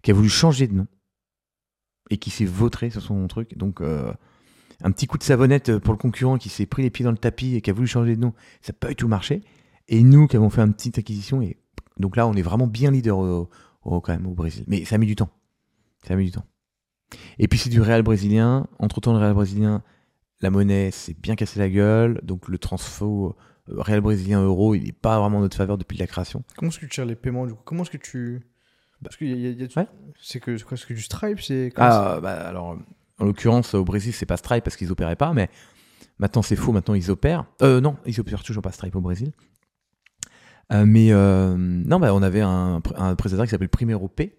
qui 0.01 0.11
a 0.11 0.14
voulu 0.14 0.30
changer 0.30 0.68
de 0.68 0.73
nom 0.73 0.88
et 2.10 2.18
qui 2.18 2.30
s'est 2.30 2.45
vautré 2.45 2.89
sur 2.89 3.01
son 3.01 3.27
truc. 3.27 3.57
Donc, 3.57 3.81
euh, 3.81 4.14
un 4.81 4.91
petit 4.91 5.07
coup 5.07 5.18
de 5.18 5.23
savonnette 5.23 5.77
pour 5.80 5.93
le 5.93 5.97
concurrent 5.97 6.38
qui 6.38 6.49
s'est 6.49 6.65
pris 6.65 6.84
les 6.84 6.89
pieds 6.89 7.03
dans 7.03 7.11
le 7.11 7.18
tapis 7.18 7.55
et 7.55 7.61
qui 7.61 7.69
a 7.69 7.73
voulu 7.73 7.88
changer 7.88 8.15
de 8.15 8.22
nom, 8.22 8.34
ça 8.61 8.72
n'a 8.72 8.77
pas 8.80 8.88
du 8.89 8.95
tout 8.95 9.10
marché. 9.10 9.41
Et 9.89 10.03
nous 10.03 10.27
qui 10.27 10.38
avons 10.38 10.49
fait 10.49 10.61
une 10.61 10.73
petite 10.73 10.97
acquisition, 10.97 11.41
et 11.41 11.57
donc 11.97 12.15
là, 12.15 12.26
on 12.26 12.34
est 12.34 12.41
vraiment 12.41 12.68
bien 12.68 12.91
leader 12.91 13.18
au, 13.18 13.49
quand 13.84 14.14
même 14.14 14.26
au 14.26 14.34
Brésil. 14.34 14.64
Mais 14.68 14.85
ça 14.85 14.95
a 14.95 14.97
mis 14.97 15.07
du 15.07 15.15
temps. 15.15 15.30
Ça 16.07 16.14
a 16.14 16.18
mis 16.18 16.26
du 16.26 16.31
temps. 16.31 16.45
Et 17.40 17.48
puis 17.48 17.60
c'est 17.60 17.69
du 17.69 17.81
réel 17.81 18.02
brésilien. 18.03 18.68
Entre 18.80 19.02
temps, 19.02 19.14
le 19.14 19.19
réel 19.19 19.34
brésilien, 19.34 19.81
la 20.41 20.49
monnaie 20.49 20.91
s'est 20.91 21.15
bien 21.18 21.35
cassé 21.35 21.60
la 21.60 21.69
gueule. 21.69 22.19
Donc 22.23 22.48
le 22.48 22.57
transfo 22.57 23.35
euh, 23.69 23.81
réel 23.81 24.02
brésilien 24.02 24.44
euro, 24.44 24.76
il 24.76 24.84
n'est 24.84 24.91
pas 24.91 25.19
vraiment 25.19 25.38
en 25.38 25.41
notre 25.41 25.57
faveur 25.57 25.77
depuis 25.77 25.98
la 25.98 26.07
création. 26.07 26.44
Comment 26.57 26.69
est-ce 26.69 26.80
que 26.80 26.85
tu 26.85 26.95
gères 26.95 27.06
les 27.06 27.15
paiements 27.15 27.45
du 27.45 27.53
coup? 27.53 27.61
Comment 27.64 27.84
est-ce 27.84 27.91
que 27.91 27.98
tu. 27.98 28.41
Parce 29.03 29.18
qu'il 29.18 29.27
y 29.30 29.48
a, 29.48 29.49
y 29.52 29.69
Ouais. 29.76 29.88
C'est 30.22 30.40
que 30.40 30.61
quoi 30.64 30.77
C'est 30.77 30.88
que 30.88 30.94
du 30.94 31.02
Stripe? 31.02 31.41
C'est 31.41 31.72
Ah, 31.76 32.19
bah, 32.22 32.48
alors, 32.48 32.77
en 33.19 33.26
l'occurrence, 33.26 33.73
au 33.73 33.84
Brésil, 33.84 34.14
c'est 34.14 34.26
pas 34.26 34.38
Stripe 34.38 34.64
parce 34.64 34.76
qu'ils 34.76 34.91
opéraient 34.91 35.15
pas, 35.15 35.34
mais 35.34 35.49
maintenant 36.19 36.41
c'est 36.41 36.56
faux, 36.56 36.72
maintenant 36.72 36.94
ils 36.94 37.11
opèrent. 37.11 37.45
Euh, 37.61 37.81
non, 37.81 37.98
ils 38.06 38.19
opèrent 38.19 38.44
toujours 38.44 38.64
pas 38.64 38.72
Stripe 38.72 38.95
au 38.95 39.02
Brésil. 39.02 39.31
Euh, 40.72 40.85
mais 40.85 41.11
euh, 41.11 41.56
non, 41.57 41.99
bah, 41.99 42.14
on 42.14 42.22
avait 42.22 42.41
un, 42.41 42.81
un 42.95 43.15
prestataire 43.15 43.45
qui 43.45 43.52
s'appelle 43.52 43.69
Primero 43.69 44.07
Pay. 44.07 44.34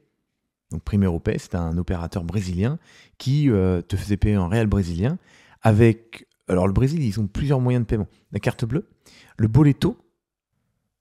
Donc 0.74 0.82
Primero 0.82 1.20
Pay, 1.20 1.38
c'est 1.38 1.54
un 1.54 1.78
opérateur 1.78 2.24
brésilien 2.24 2.80
qui 3.16 3.48
euh, 3.48 3.80
te 3.80 3.94
faisait 3.94 4.16
payer 4.16 4.36
en 4.36 4.48
réel 4.48 4.66
brésilien 4.66 5.18
avec. 5.62 6.26
Alors 6.48 6.66
le 6.66 6.72
Brésil, 6.72 7.00
ils 7.02 7.20
ont 7.20 7.28
plusieurs 7.28 7.60
moyens 7.60 7.84
de 7.84 7.86
paiement. 7.86 8.08
La 8.32 8.40
carte 8.40 8.64
bleue, 8.64 8.88
le 9.38 9.46
boleto, 9.46 9.96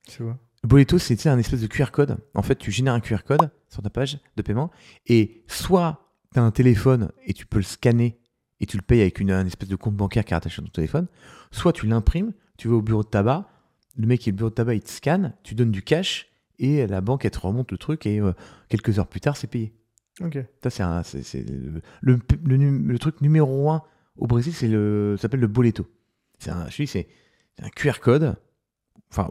C'est 0.08 0.24
quoi 0.24 0.38
le 0.62 0.70
Boleto, 0.70 0.98
c'est 0.98 1.28
un 1.28 1.38
espèce 1.38 1.60
de 1.60 1.68
QR 1.68 1.91
code. 1.91 2.18
En 2.36 2.41
fait, 2.41 2.56
tu 2.56 2.72
génères 2.72 2.94
un 2.94 3.02
QR 3.02 3.24
code 3.26 3.52
sur 3.68 3.82
ta 3.82 3.90
page 3.90 4.20
de 4.38 4.41
paiement 4.41 4.72
et 5.08 5.44
soit 5.48 6.14
tu 6.34 6.40
as 6.40 6.44
un 6.44 6.52
téléphone 6.52 7.12
et 7.26 7.34
tu 7.34 7.45
peux 7.45 7.58
le 7.58 7.64
scanner 7.64 8.18
et 8.62 8.66
tu 8.66 8.78
le 8.78 8.84
payes 8.84 9.02
avec 9.02 9.20
une, 9.20 9.32
un 9.32 9.45
espèce 9.45 9.68
de 9.68 9.76
compte 9.76 9.95
bancaire 9.95 10.24
qui 10.24 10.34
est 10.34 10.38
attaché 10.38 10.62
à 10.62 10.66
ton 10.66 10.72
téléphone, 10.72 11.08
soit 11.52 11.74
tu 11.74 11.88
l'imprimes, 11.88 12.32
tu 12.58 12.70
vas 12.70 12.76
au 12.76 12.82
bureau 12.82 13.04
de 13.04 13.10
tabac, 13.10 13.50
le 13.98 14.08
mec 14.08 14.22
qui 14.22 14.30
est 14.30 14.34
au 14.34 14.36
bureau 14.36 14.50
de 14.52 14.56
tabac, 14.56 14.76
il 14.76 14.82
te 14.82 14.90
scanne, 14.90 15.34
tu 15.44 15.54
donnes 15.54 15.72
du 15.72 15.82
cash 15.82 16.32
et 16.59 16.85
la 16.88 17.01
banque, 17.01 17.25
elle 17.25 17.31
te 17.31 17.39
remonte 17.39 17.71
le 17.71 17.77
truc 17.77 18.05
et 18.05 18.19
euh, 18.19 18.34
quelques 18.69 18.99
heures 18.99 19.07
plus 19.07 19.19
tard, 19.21 19.38
c'est 19.38 19.47
payé. 19.47 19.73
Ok. 20.21 20.38
Ça, 20.61 20.69
c'est 20.69 20.84
un- 20.84 21.03
c'est- 21.03 21.23
c'est 21.23 21.43
le, 21.49 21.81
le, 22.01 22.19
le 22.45 22.57
nu- 22.57 22.88
le 22.88 22.99
truc 22.99 23.19
numéro 23.21 23.69
un 23.71 23.81
au 24.17 24.27
Brésil, 24.27 24.53
c'est 24.53 24.67
le, 24.67 25.15
ça 25.17 25.23
s'appelle 25.23 25.39
le 25.39 25.47
boleto. 25.47 25.88
C'est 26.39 26.51
un, 26.51 26.69
je 26.69 26.84
dis, 26.84 26.88
c'est 26.88 27.07
un 27.61 27.69
QR 27.69 27.99
code, 28.01 28.35
enfin, 29.11 29.30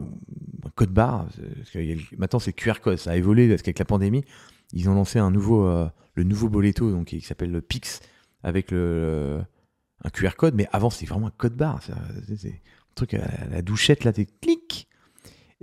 un 0.65 0.69
code 0.75 0.91
barre. 0.91 1.27
parce 1.27 1.75
maintenant, 2.17 2.39
c'est 2.39 2.53
QR 2.53 2.79
code. 2.81 2.97
Ça 2.97 3.11
a 3.11 3.15
évolué 3.15 3.47
parce 3.47 3.61
qu'avec 3.61 3.79
la 3.79 3.85
pandémie, 3.85 4.25
ils 4.73 4.89
ont 4.89 4.93
lancé 4.95 5.19
un 5.19 5.31
nouveau, 5.31 5.65
euh, 5.65 5.87
le 6.15 6.23
nouveau 6.23 6.49
boleto, 6.49 6.91
donc 6.91 7.07
qui 7.07 7.21
s'appelle 7.21 7.51
le 7.51 7.61
Pix, 7.61 8.01
avec 8.43 8.71
le, 8.71 9.41
un 10.03 10.09
QR 10.09 10.31
code. 10.35 10.55
Mais 10.55 10.67
avant, 10.73 10.89
c'était 10.89 11.05
vraiment 11.05 11.27
un 11.27 11.33
code 11.37 11.55
barre. 11.55 11.81
C'est 11.81 11.93
un 11.93 12.51
truc 12.95 13.13
à 13.13 13.45
la 13.49 13.61
douchette, 13.61 14.03
là, 14.03 14.11
t'es 14.11 14.25
clic. 14.25 14.89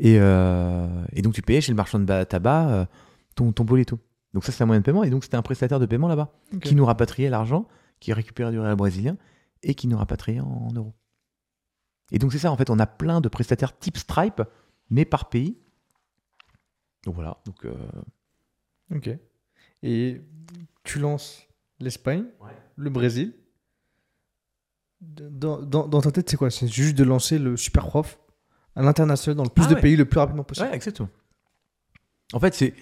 Et, 0.03 0.17
euh, 0.19 1.05
et 1.13 1.21
donc, 1.23 1.35
tu 1.35 1.43
payais 1.43 1.61
chez 1.61 1.71
le 1.73 1.77
marchand 1.77 1.99
de 1.99 2.05
ba- 2.05 2.25
tabac 2.25 2.69
euh, 2.71 2.87
ton, 3.35 3.53
ton 3.53 3.65
boleto. 3.65 3.99
Donc, 4.33 4.45
ça, 4.45 4.51
c'est 4.53 4.63
un 4.63 4.67
moyen 4.67 4.81
de 4.81 4.85
paiement. 4.85 5.05
Et 5.05 5.11
donc, 5.11 5.25
c'était 5.25 5.37
un 5.37 5.43
prestataire 5.43 5.79
de 5.79 5.87
paiement 5.87 6.09
là-bas 6.09 6.33
qui 6.63 6.75
nous 6.75 6.85
rapatriait 6.87 7.29
l'argent, 7.31 7.67
qui 8.01 8.13
récupérait 8.13 8.51
du 8.51 8.59
réel 8.59 8.77
brésilien 8.77 9.17
et 9.63 9.75
qui 9.75 9.87
nous 9.89 9.99
rapatriait 9.99 10.41
en, 10.41 10.69
en 10.69 10.73
euros. 10.73 10.95
Et 12.13 12.19
donc 12.19 12.33
c'est 12.33 12.39
ça, 12.39 12.51
en 12.51 12.57
fait, 12.57 12.71
on 12.71 12.79
a 12.79 12.87
plein 12.87 13.21
de 13.21 13.29
prestataires 13.29 13.79
type 13.79 13.97
Stripe, 13.99 14.43
mais 14.89 15.05
par 15.05 15.29
pays. 15.29 15.57
Donc 17.05 17.15
voilà, 17.15 17.37
donc 17.45 17.65
euh, 17.67 17.75
Ok. 18.95 19.11
Et 19.83 20.21
tu 20.83 20.99
lances 20.99 21.47
l'Espagne, 21.79 22.25
Ouais. 22.41 22.51
le 22.77 22.91
Brésil. 22.91 23.35
Dans, 25.01 25.63
dans- 25.63 25.87
dans 25.89 26.01
ta 26.01 26.11
tête, 26.11 26.29
c'est 26.29 26.37
quoi? 26.37 26.51
C'est 26.51 26.67
juste 26.69 26.97
de 26.99 27.05
lancer 27.05 27.39
le 27.39 27.57
super 27.57 27.87
prof 27.87 28.19
à 28.77 28.83
l'international 28.83 29.37
dans 29.37 29.45
le 29.45 29.49
plus 29.51 29.65
Ah 29.67 29.71
de 29.71 29.75
ouais. 29.75 29.81
pays 29.81 29.97
le 29.97 30.05
plus 30.05 30.19
rapidement 30.21 30.45
possible. 30.45 30.69
Ouais, 30.69 30.75
exactement. 30.75 31.09
En 32.33 32.41
fait, 32.41 32.55
c'est 32.55 32.75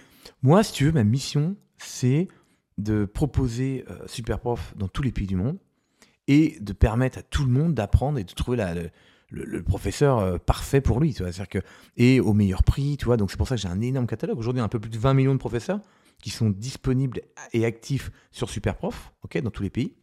moi, 0.43 0.63
si 0.63 0.73
tu 0.73 0.85
veux, 0.85 0.93
ma 0.93 1.05
mission, 1.05 1.57
c'est 1.79 2.29
de 2.77 3.05
proposer 3.07 3.85
euh, 3.91 3.99
Superprof 4.07 4.75
dans 4.77 4.89
tous 4.89 5.03
les 5.03 5.11
pays 5.13 5.27
du 5.27 5.37
monde 5.37 5.59
et 6.29 6.59
de 6.61 6.73
permettre 6.73 7.19
à 7.19 7.23
tout 7.23 7.45
le 7.45 7.51
monde 7.51 7.75
d'apprendre 7.75 8.19
et 8.19 8.25
de 8.25 8.33
trouver 8.33 8.57
la- 8.57 8.75
le, 8.75 8.91
le- 9.31 9.45
le 9.45 9.63
professeur 9.63 10.19
euh, 10.19 10.39
parfait 10.39 10.81
pour 10.81 11.01
lui. 11.01 11.15
Tu 11.15 11.25
vois, 11.25 11.47
que 11.47 11.59
et 11.97 12.21
au 12.21 12.35
meilleur 12.35 12.63
prix, 12.63 12.97
tu 12.99 13.07
vois. 13.07 13.17
Donc 13.17 13.31
c'est 13.31 13.37
pour 13.37 13.49
ça 13.49 13.57
que 13.57 13.61
j'ai 13.63 13.69
un 13.69 13.81
énorme 13.81 14.07
catalogue. 14.07 14.39
Aujourd'hui, 14.39 14.61
un 14.63 14.69
peu 14.69 14.79
plus 14.79 14.91
de 14.91 14.99
20 14.99 15.15
millions 15.15 15.33
de 15.35 15.39
professeurs 15.41 15.81
qui 16.23 16.31
sont 16.31 16.51
disponibles 16.51 17.21
et 17.53 17.65
actifs 17.65 18.11
sur 18.33 18.51
Superprof, 18.51 19.13
ok, 19.23 19.41
dans 19.41 19.51
tous 19.51 19.63
les 19.63 19.71
pays. 19.71 19.95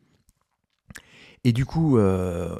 Et 1.43 1.51
du 1.53 1.65
coup, 1.65 1.97
euh, 1.97 2.55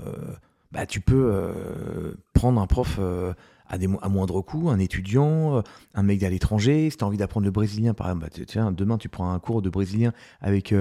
bah, 0.72 0.86
tu 0.86 1.00
peux 1.00 1.32
euh, 1.32 2.14
prendre 2.34 2.62
un 2.62 2.68
prof 2.68 2.98
euh, 3.00 3.34
à, 3.68 4.10
moindre 4.10 4.42
coût, 4.42 4.70
un 4.70 4.80
étudiant, 4.80 5.58
euh, 5.58 5.62
un 5.94 6.04
mec 6.04 6.22
à 6.24 6.30
l'étranger. 6.30 6.90
Si 6.90 6.98
tu 6.98 7.04
as 7.04 7.08
envie 7.08 7.18
d'apprendre 7.18 7.46
le 7.46 7.52
brésilien, 7.52 7.94
par 7.94 8.08
exemple, 8.08 8.26
bah, 8.26 8.46
tiens, 8.46 8.72
demain 8.72 8.98
tu 8.98 9.10
prends 9.10 9.32
un 9.32 9.40
cours 9.40 9.62
de 9.62 9.70
brésilien 9.70 10.12
avec 10.42 10.74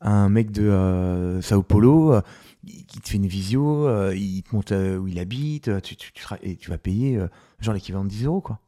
un 0.00 0.28
mec 0.28 0.50
de 0.50 1.38
Sao 1.42 1.62
Paulo 1.62 2.20
qui 2.64 3.00
te 3.00 3.08
fait 3.08 3.16
une 3.16 3.26
visio, 3.26 3.88
il 4.12 4.42
te 4.42 4.54
montre 4.54 4.96
où 4.98 5.06
il 5.06 5.18
habite, 5.18 5.68
et 5.68 6.56
tu 6.56 6.70
vas 6.70 6.78
payer 6.78 7.20
genre 7.60 7.74
l'équivalent 7.74 8.04
de 8.04 8.10
10 8.10 8.24
euros. 8.24 8.40
Quoi. 8.40 8.58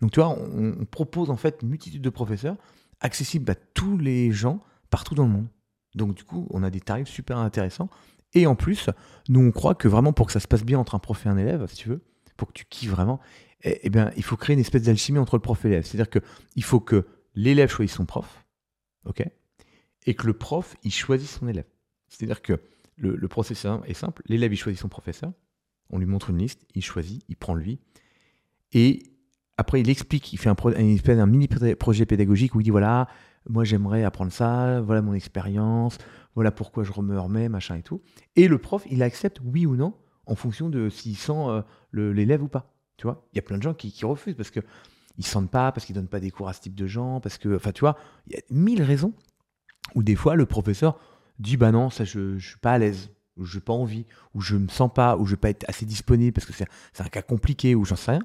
Donc 0.00 0.10
tu 0.10 0.20
vois, 0.20 0.30
on, 0.30 0.74
on 0.80 0.84
propose 0.84 1.30
en 1.30 1.36
fait 1.36 1.60
une 1.62 1.68
multitude 1.68 2.02
de 2.02 2.10
professeurs 2.10 2.56
accessibles 3.00 3.50
à 3.50 3.54
tous 3.54 3.98
les 3.98 4.32
gens 4.32 4.60
partout 4.90 5.14
dans 5.14 5.24
le 5.24 5.30
monde. 5.30 5.46
Donc 5.94 6.14
du 6.14 6.24
coup, 6.24 6.46
on 6.50 6.62
a 6.62 6.70
des 6.70 6.80
tarifs 6.80 7.08
super 7.08 7.38
intéressants. 7.38 7.88
Et 8.34 8.46
en 8.46 8.54
plus, 8.54 8.90
nous 9.28 9.40
on 9.40 9.50
croit 9.50 9.74
que 9.74 9.88
vraiment 9.88 10.12
pour 10.12 10.26
que 10.26 10.32
ça 10.32 10.40
se 10.40 10.48
passe 10.48 10.64
bien 10.64 10.78
entre 10.78 10.94
un 10.94 10.98
prof 10.98 11.24
et 11.26 11.28
un 11.28 11.36
élève, 11.36 11.66
si 11.68 11.76
tu 11.76 11.88
veux, 11.88 12.02
pour 12.36 12.48
que 12.48 12.52
tu 12.52 12.64
kiffes 12.64 12.90
vraiment, 12.90 13.20
eh, 13.62 13.80
eh 13.82 13.90
bien, 13.90 14.10
il 14.16 14.22
faut 14.22 14.36
créer 14.36 14.54
une 14.54 14.60
espèce 14.60 14.82
d'alchimie 14.82 15.18
entre 15.18 15.36
le 15.36 15.42
prof 15.42 15.64
et 15.64 15.68
l'élève. 15.68 15.84
C'est-à-dire 15.84 16.10
qu'il 16.10 16.64
faut 16.64 16.80
que 16.80 17.06
l'élève 17.34 17.70
choisisse 17.70 17.96
son 17.96 18.06
prof, 18.06 18.44
ok, 19.04 19.24
et 20.06 20.14
que 20.14 20.26
le 20.26 20.32
prof 20.32 20.76
il 20.82 20.92
choisisse 20.92 21.38
son 21.38 21.48
élève. 21.48 21.66
C'est-à-dire 22.08 22.42
que 22.42 22.60
le, 22.96 23.28
processus 23.28 23.70
est 23.86 23.94
simple. 23.94 24.22
L'élève 24.26 24.52
il 24.52 24.56
choisit 24.56 24.80
son 24.80 24.88
professeur, 24.88 25.32
on 25.90 25.98
lui 25.98 26.06
montre 26.06 26.30
une 26.30 26.38
liste, 26.38 26.66
il 26.74 26.82
choisit, 26.82 27.24
il 27.28 27.36
prend 27.36 27.54
lui, 27.54 27.80
et 28.72 29.02
après 29.56 29.80
il 29.80 29.90
explique, 29.90 30.32
il 30.32 30.38
fait 30.38 30.48
un, 30.48 30.56
une 30.78 30.94
espèce 30.94 31.18
un 31.18 31.26
mini 31.26 31.48
projet 31.78 32.06
pédagogique 32.06 32.54
où 32.54 32.60
il 32.60 32.64
dit 32.64 32.70
voilà, 32.70 33.08
moi 33.48 33.64
j'aimerais 33.64 34.04
apprendre 34.04 34.32
ça, 34.32 34.80
voilà 34.80 35.02
mon 35.02 35.14
expérience, 35.14 35.98
voilà 36.34 36.50
pourquoi 36.50 36.84
je 36.84 36.92
me 37.00 37.18
remets, 37.18 37.48
machin 37.48 37.76
et 37.76 37.82
tout. 37.82 38.02
Et 38.36 38.48
le 38.48 38.58
prof, 38.58 38.84
il 38.90 39.02
accepte 39.02 39.40
oui 39.44 39.66
ou 39.66 39.76
non 39.76 39.94
en 40.26 40.34
fonction 40.34 40.68
de 40.68 40.88
s'il 40.88 41.16
sent 41.16 41.32
euh, 41.32 41.62
l'élève 41.92 42.42
ou 42.42 42.48
pas. 42.48 42.74
Tu 42.96 43.06
vois, 43.06 43.26
il 43.32 43.36
y 43.36 43.38
a 43.38 43.42
plein 43.42 43.58
de 43.58 43.62
gens 43.62 43.74
qui, 43.74 43.92
refusent 44.04 44.36
parce 44.36 44.50
que 44.50 44.60
ils 45.18 45.26
sentent 45.26 45.50
pas, 45.50 45.72
parce 45.72 45.84
qu'ils 45.84 45.94
donnent 45.94 46.08
pas 46.08 46.20
des 46.20 46.30
cours 46.30 46.48
à 46.48 46.52
ce 46.52 46.60
type 46.60 46.74
de 46.74 46.86
gens, 46.86 47.20
parce 47.20 47.36
que, 47.36 47.56
enfin, 47.56 47.72
tu 47.72 47.80
vois, 47.80 47.96
il 48.26 48.34
y 48.34 48.36
a 48.36 48.40
mille 48.50 48.82
raisons 48.82 49.12
où 49.94 50.02
des 50.02 50.14
fois 50.14 50.36
le 50.36 50.46
professeur 50.46 50.98
dit 51.38 51.56
bah 51.56 51.72
non, 51.72 51.90
ça 51.90 52.04
je, 52.04 52.38
je 52.38 52.48
suis 52.50 52.58
pas 52.58 52.72
à 52.72 52.78
l'aise, 52.78 53.10
ou 53.36 53.44
je 53.44 53.56
n'ai 53.56 53.60
pas 53.60 53.72
envie, 53.72 54.06
ou 54.34 54.40
je 54.40 54.56
me 54.56 54.68
sens 54.68 54.90
pas, 54.94 55.16
ou 55.16 55.26
je 55.26 55.32
vais 55.32 55.40
pas 55.40 55.50
être 55.50 55.68
assez 55.68 55.84
disponible 55.84 56.32
parce 56.32 56.46
que 56.46 56.52
c'est 56.52 57.02
un 57.02 57.08
cas 57.08 57.22
compliqué, 57.22 57.74
ou 57.74 57.84
j'en 57.84 57.96
sais 57.96 58.12
rien. 58.12 58.22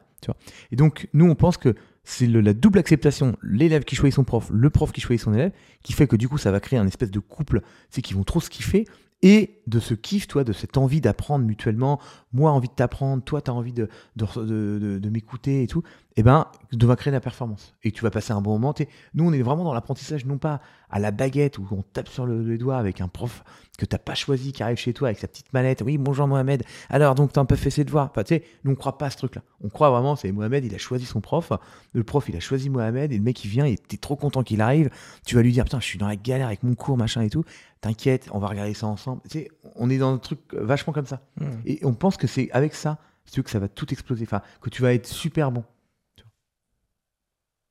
Et 0.71 0.75
donc 0.75 1.09
nous 1.13 1.25
on 1.25 1.35
pense 1.35 1.57
que 1.57 1.75
c'est 2.09 2.25
la 2.25 2.53
double 2.53 2.79
acceptation, 2.79 3.35
l'élève 3.43 3.83
qui 3.83 3.97
choisit 3.97 4.15
son 4.15 4.23
prof, 4.23 4.49
le 4.49 4.69
prof 4.69 4.93
qui 4.93 5.01
choisit 5.01 5.21
son 5.21 5.33
élève, 5.33 5.51
qui 5.83 5.91
fait 5.91 6.07
que 6.07 6.15
du 6.15 6.29
coup 6.29 6.37
ça 6.37 6.51
va 6.51 6.61
créer 6.61 6.79
un 6.79 6.87
espèce 6.87 7.11
de 7.11 7.19
couple, 7.19 7.61
c'est 7.89 8.01
qu'ils 8.01 8.15
vont 8.15 8.23
trop 8.23 8.39
se 8.39 8.49
kiffer 8.49 8.85
et 9.23 9.61
de 9.67 9.79
ce 9.79 9.93
kiff, 9.93 10.27
toi, 10.27 10.43
de 10.43 10.53
cette 10.53 10.77
envie 10.77 11.01
d'apprendre 11.01 11.43
mutuellement, 11.45 11.99
moi 12.33 12.51
envie 12.51 12.67
de 12.67 12.73
t'apprendre, 12.73 13.23
toi 13.23 13.41
tu 13.41 13.49
as 13.49 13.53
envie 13.53 13.73
de, 13.73 13.89
de, 14.15 14.25
de- 14.35 14.79
de- 14.79 14.99
de 14.99 15.09
m'écouter 15.09 15.63
et 15.63 15.67
tout, 15.67 15.83
et 16.15 16.23
ben 16.23 16.47
de 16.71 16.85
va 16.85 16.95
créer 16.95 17.11
la 17.11 17.19
performance 17.19 17.73
et 17.83 17.91
tu 17.91 18.03
vas 18.03 18.11
passer 18.11 18.31
un 18.31 18.41
bon 18.41 18.51
moment. 18.51 18.73
Nous 19.13 19.25
on 19.27 19.33
est 19.33 19.41
vraiment 19.41 19.63
dans 19.63 19.73
l'apprentissage, 19.73 20.25
non 20.25 20.37
pas 20.37 20.61
à 20.89 20.99
la 20.99 21.11
baguette 21.11 21.57
où 21.57 21.67
on 21.71 21.81
tape 21.81 22.07
sur 22.07 22.25
le, 22.25 22.43
les 22.43 22.57
doigts 22.57 22.77
avec 22.77 23.01
un 23.01 23.07
prof 23.07 23.43
que 23.77 23.85
t'as 23.85 23.97
pas 23.97 24.15
choisi 24.15 24.53
qui 24.53 24.63
arrive 24.63 24.77
chez 24.77 24.93
toi 24.93 25.09
avec 25.09 25.19
sa 25.19 25.27
petite 25.27 25.51
mallette. 25.53 25.83
Oui, 25.85 25.97
bonjour 25.97 26.27
Mohamed. 26.27 26.63
Alors 26.89 27.13
donc 27.13 27.33
t'as 27.33 27.41
un 27.41 27.45
peu 27.45 27.55
fait 27.55 27.69
ses 27.69 27.83
devoirs. 27.83 28.09
Enfin, 28.11 28.23
tu 28.23 28.35
sais, 28.35 28.43
nous 28.63 28.71
on 28.71 28.75
croit 28.75 28.97
pas 28.97 29.07
à 29.07 29.09
ce 29.09 29.17
truc-là. 29.17 29.41
On 29.63 29.69
croit 29.69 29.89
vraiment, 29.89 30.15
c'est 30.15 30.31
Mohamed, 30.31 30.63
il 30.65 30.73
a 30.73 30.77
choisi 30.77 31.05
son 31.05 31.21
prof. 31.21 31.51
Le 31.93 32.03
prof, 32.03 32.27
il 32.29 32.35
a 32.35 32.39
choisi 32.39 32.69
Mohamed 32.69 33.11
et 33.11 33.17
le 33.17 33.23
mec 33.23 33.43
il 33.43 33.49
vient, 33.49 33.65
et 33.65 33.77
t'es 33.77 33.97
trop 33.97 34.15
content 34.15 34.43
qu'il 34.43 34.61
arrive. 34.61 34.89
Tu 35.25 35.35
vas 35.35 35.41
lui 35.41 35.51
dire 35.51 35.65
putain, 35.65 35.79
je 35.79 35.85
suis 35.85 35.99
dans 35.99 36.07
la 36.07 36.15
galère 36.15 36.47
avec 36.47 36.63
mon 36.63 36.75
cours, 36.75 36.97
machin 36.97 37.21
et 37.21 37.29
tout. 37.29 37.43
T'inquiète, 37.81 38.27
on 38.31 38.39
va 38.39 38.47
regarder 38.47 38.73
ça 38.73 38.87
ensemble. 38.87 39.21
Tu 39.23 39.39
sais, 39.39 39.51
on 39.75 39.89
est 39.89 39.97
dans 39.97 40.13
un 40.13 40.17
truc 40.17 40.39
vachement 40.53 40.93
comme 40.93 41.05
ça. 41.05 41.21
Hmm. 41.39 41.61
Et 41.65 41.79
on 41.83 41.93
pense 41.93 42.17
que 42.17 42.27
c'est 42.27 42.49
avec 42.51 42.73
ça, 42.73 42.99
si 43.25 43.33
tu 43.33 43.39
veux, 43.39 43.43
que 43.43 43.49
ça 43.49 43.59
va 43.59 43.67
tout 43.67 43.91
exploser. 43.93 44.23
Enfin, 44.23 44.41
que 44.61 44.69
tu 44.69 44.81
vas 44.81 44.93
être 44.93 45.07
super 45.07 45.51
bon. 45.51 45.63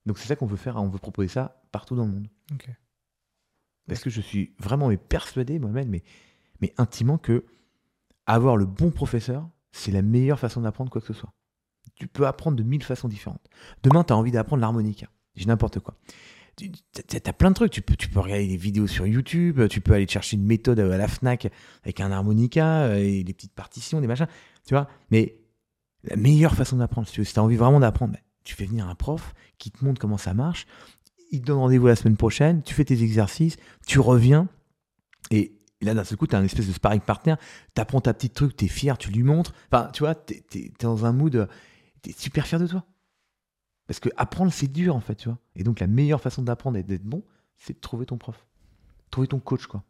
Donc 0.05 0.19
c'est 0.19 0.28
ça 0.28 0.37
qu'on 0.37 0.47
veut 0.47 0.57
faire. 0.57 0.77
On 0.77 0.89
veut 0.89 0.99
proposer 0.99 1.28
ça 1.28 1.61
partout 1.73 1.97
dans 1.97 2.07
le 2.07 2.12
monde. 2.12 2.28
Parce 3.89 4.01
que 4.01 4.11
je 4.11 4.20
suis 4.20 4.55
vraiment 4.59 4.89
mais 4.89 4.97
persuadé, 4.97 5.59
moi-même, 5.59 5.89
mais, 5.89 6.03
mais 6.61 6.73
intimement, 6.78 7.19
que 7.19 7.45
avoir 8.27 8.57
le 8.57 8.66
bon 8.66 8.91
professeur, 8.91 9.49
c'est 9.73 9.93
la 9.93 10.03
meilleure 10.03 10.39
façon 10.39 10.61
d'apprendre 10.61 10.91
quoi 10.91 11.01
que 11.01 11.07
ce 11.07 11.12
soit. 11.12 11.33
Tu 11.95 12.09
peux 12.09 12.27
apprendre 12.27 12.57
de 12.57 12.62
mille 12.62 12.83
façons 12.83 13.09
différentes. 13.09 13.49
Demain, 13.83 14.05
tu 14.05 14.12
as 14.12 14.16
envie 14.16 14.33
d'apprendre 14.33 14.61
l'harmonica. 14.61 15.09
J'ai 15.35 15.47
n'importe 15.47 15.81
quoi. 15.81 15.97
Tu 16.57 16.70
as 17.24 17.33
plein 17.33 17.51
de 17.51 17.55
trucs. 17.55 17.73
Tu 17.73 17.83
peux, 17.83 17.97
tu 17.97 18.09
peux 18.09 18.20
regarder 18.20 18.47
des 18.47 18.57
vidéos 18.57 18.87
sur 18.87 19.07
YouTube, 19.07 19.69
tu 19.69 19.81
peux 19.81 19.93
aller 19.93 20.09
chercher 20.09 20.37
une 20.37 20.45
méthode 20.45 20.81
à 20.81 20.97
la 20.97 21.09
Fnac 21.09 21.49
avec 21.83 22.01
un 22.01 22.11
harmonica 22.11 22.85
euh, 22.85 22.97
et 22.97 23.24
des 23.24 23.35
petites 23.35 23.55
partitions, 23.55 24.01
des 24.01 24.07
machins. 24.07 24.28
Tu 24.66 24.74
vois 24.74 24.89
Mais 25.11 25.37
la 26.05 26.16
meilleure 26.16 26.55
façon 26.55 26.77
d'apprendre, 26.77 27.09
si 27.09 27.23
tu 27.23 27.39
as 27.39 27.43
envie 27.43 27.57
vraiment 27.57 27.81
d'apprendre, 27.81 28.15
bah, 28.15 28.20
tu 28.45 28.55
fais 28.55 28.65
venir 28.65 28.89
un 28.89 28.95
prof 28.95 29.35
qui 29.59 29.70
te 29.70 29.85
montre 29.85 30.01
comment 30.01 30.19
ça 30.19 30.35
marche. 30.35 30.66
Il 31.33 31.41
te 31.41 31.47
donne 31.47 31.59
rendez-vous 31.59 31.89
la 31.89 31.97
semaine 31.97 32.16
prochaine, 32.16 32.62
tu 32.62 32.73
fais 32.73 32.85
tes 32.85 33.03
exercices, 33.03 33.57
tu 33.87 33.99
reviens, 33.99 34.49
et 35.31 35.59
là, 35.81 35.95
d'un 35.95 36.05
seul 36.05 36.16
coup, 36.16 36.27
tu 36.27 36.37
as 36.37 36.39
un 36.39 36.45
espèce 36.45 36.66
de 36.66 36.73
sparring 36.73 37.01
partner, 37.01 37.35
tu 37.74 37.81
apprends 37.81 38.01
ta 38.01 38.15
petite 38.15 38.35
truc, 38.35 38.57
tu 38.57 38.66
es 38.66 38.69
fier, 38.69 38.97
tu 38.99 39.11
lui 39.11 39.23
montres. 39.23 39.53
Enfin, 39.70 39.91
tu 39.93 40.01
vois, 40.01 40.15
tu 40.15 40.73
dans 40.81 41.05
un 41.05 41.12
mood, 41.12 41.49
tu 42.03 42.11
es 42.11 42.12
super 42.12 42.47
fier 42.47 42.61
de 42.61 42.66
toi. 42.66 42.85
Parce 43.87 44.01
que 44.01 44.09
apprendre, 44.17 44.53
c'est 44.53 44.71
dur, 44.73 44.97
en 44.97 45.01
fait, 45.01 45.15
tu 45.15 45.29
vois. 45.29 45.39
Et 45.55 45.63
donc, 45.63 45.81
la 45.81 45.87
meilleure 45.87 46.21
façon 46.21 46.43
d'apprendre 46.43 46.77
et 46.77 46.83
d'être 46.83 47.05
bon, 47.05 47.23
c'est 47.59 47.75
de 47.75 47.79
trouver 47.81 48.07
ton 48.07 48.19
prof. 48.19 48.47
Trouver 49.11 49.29
ton 49.29 49.39
coach, 49.39 49.67
quoi. 49.67 49.85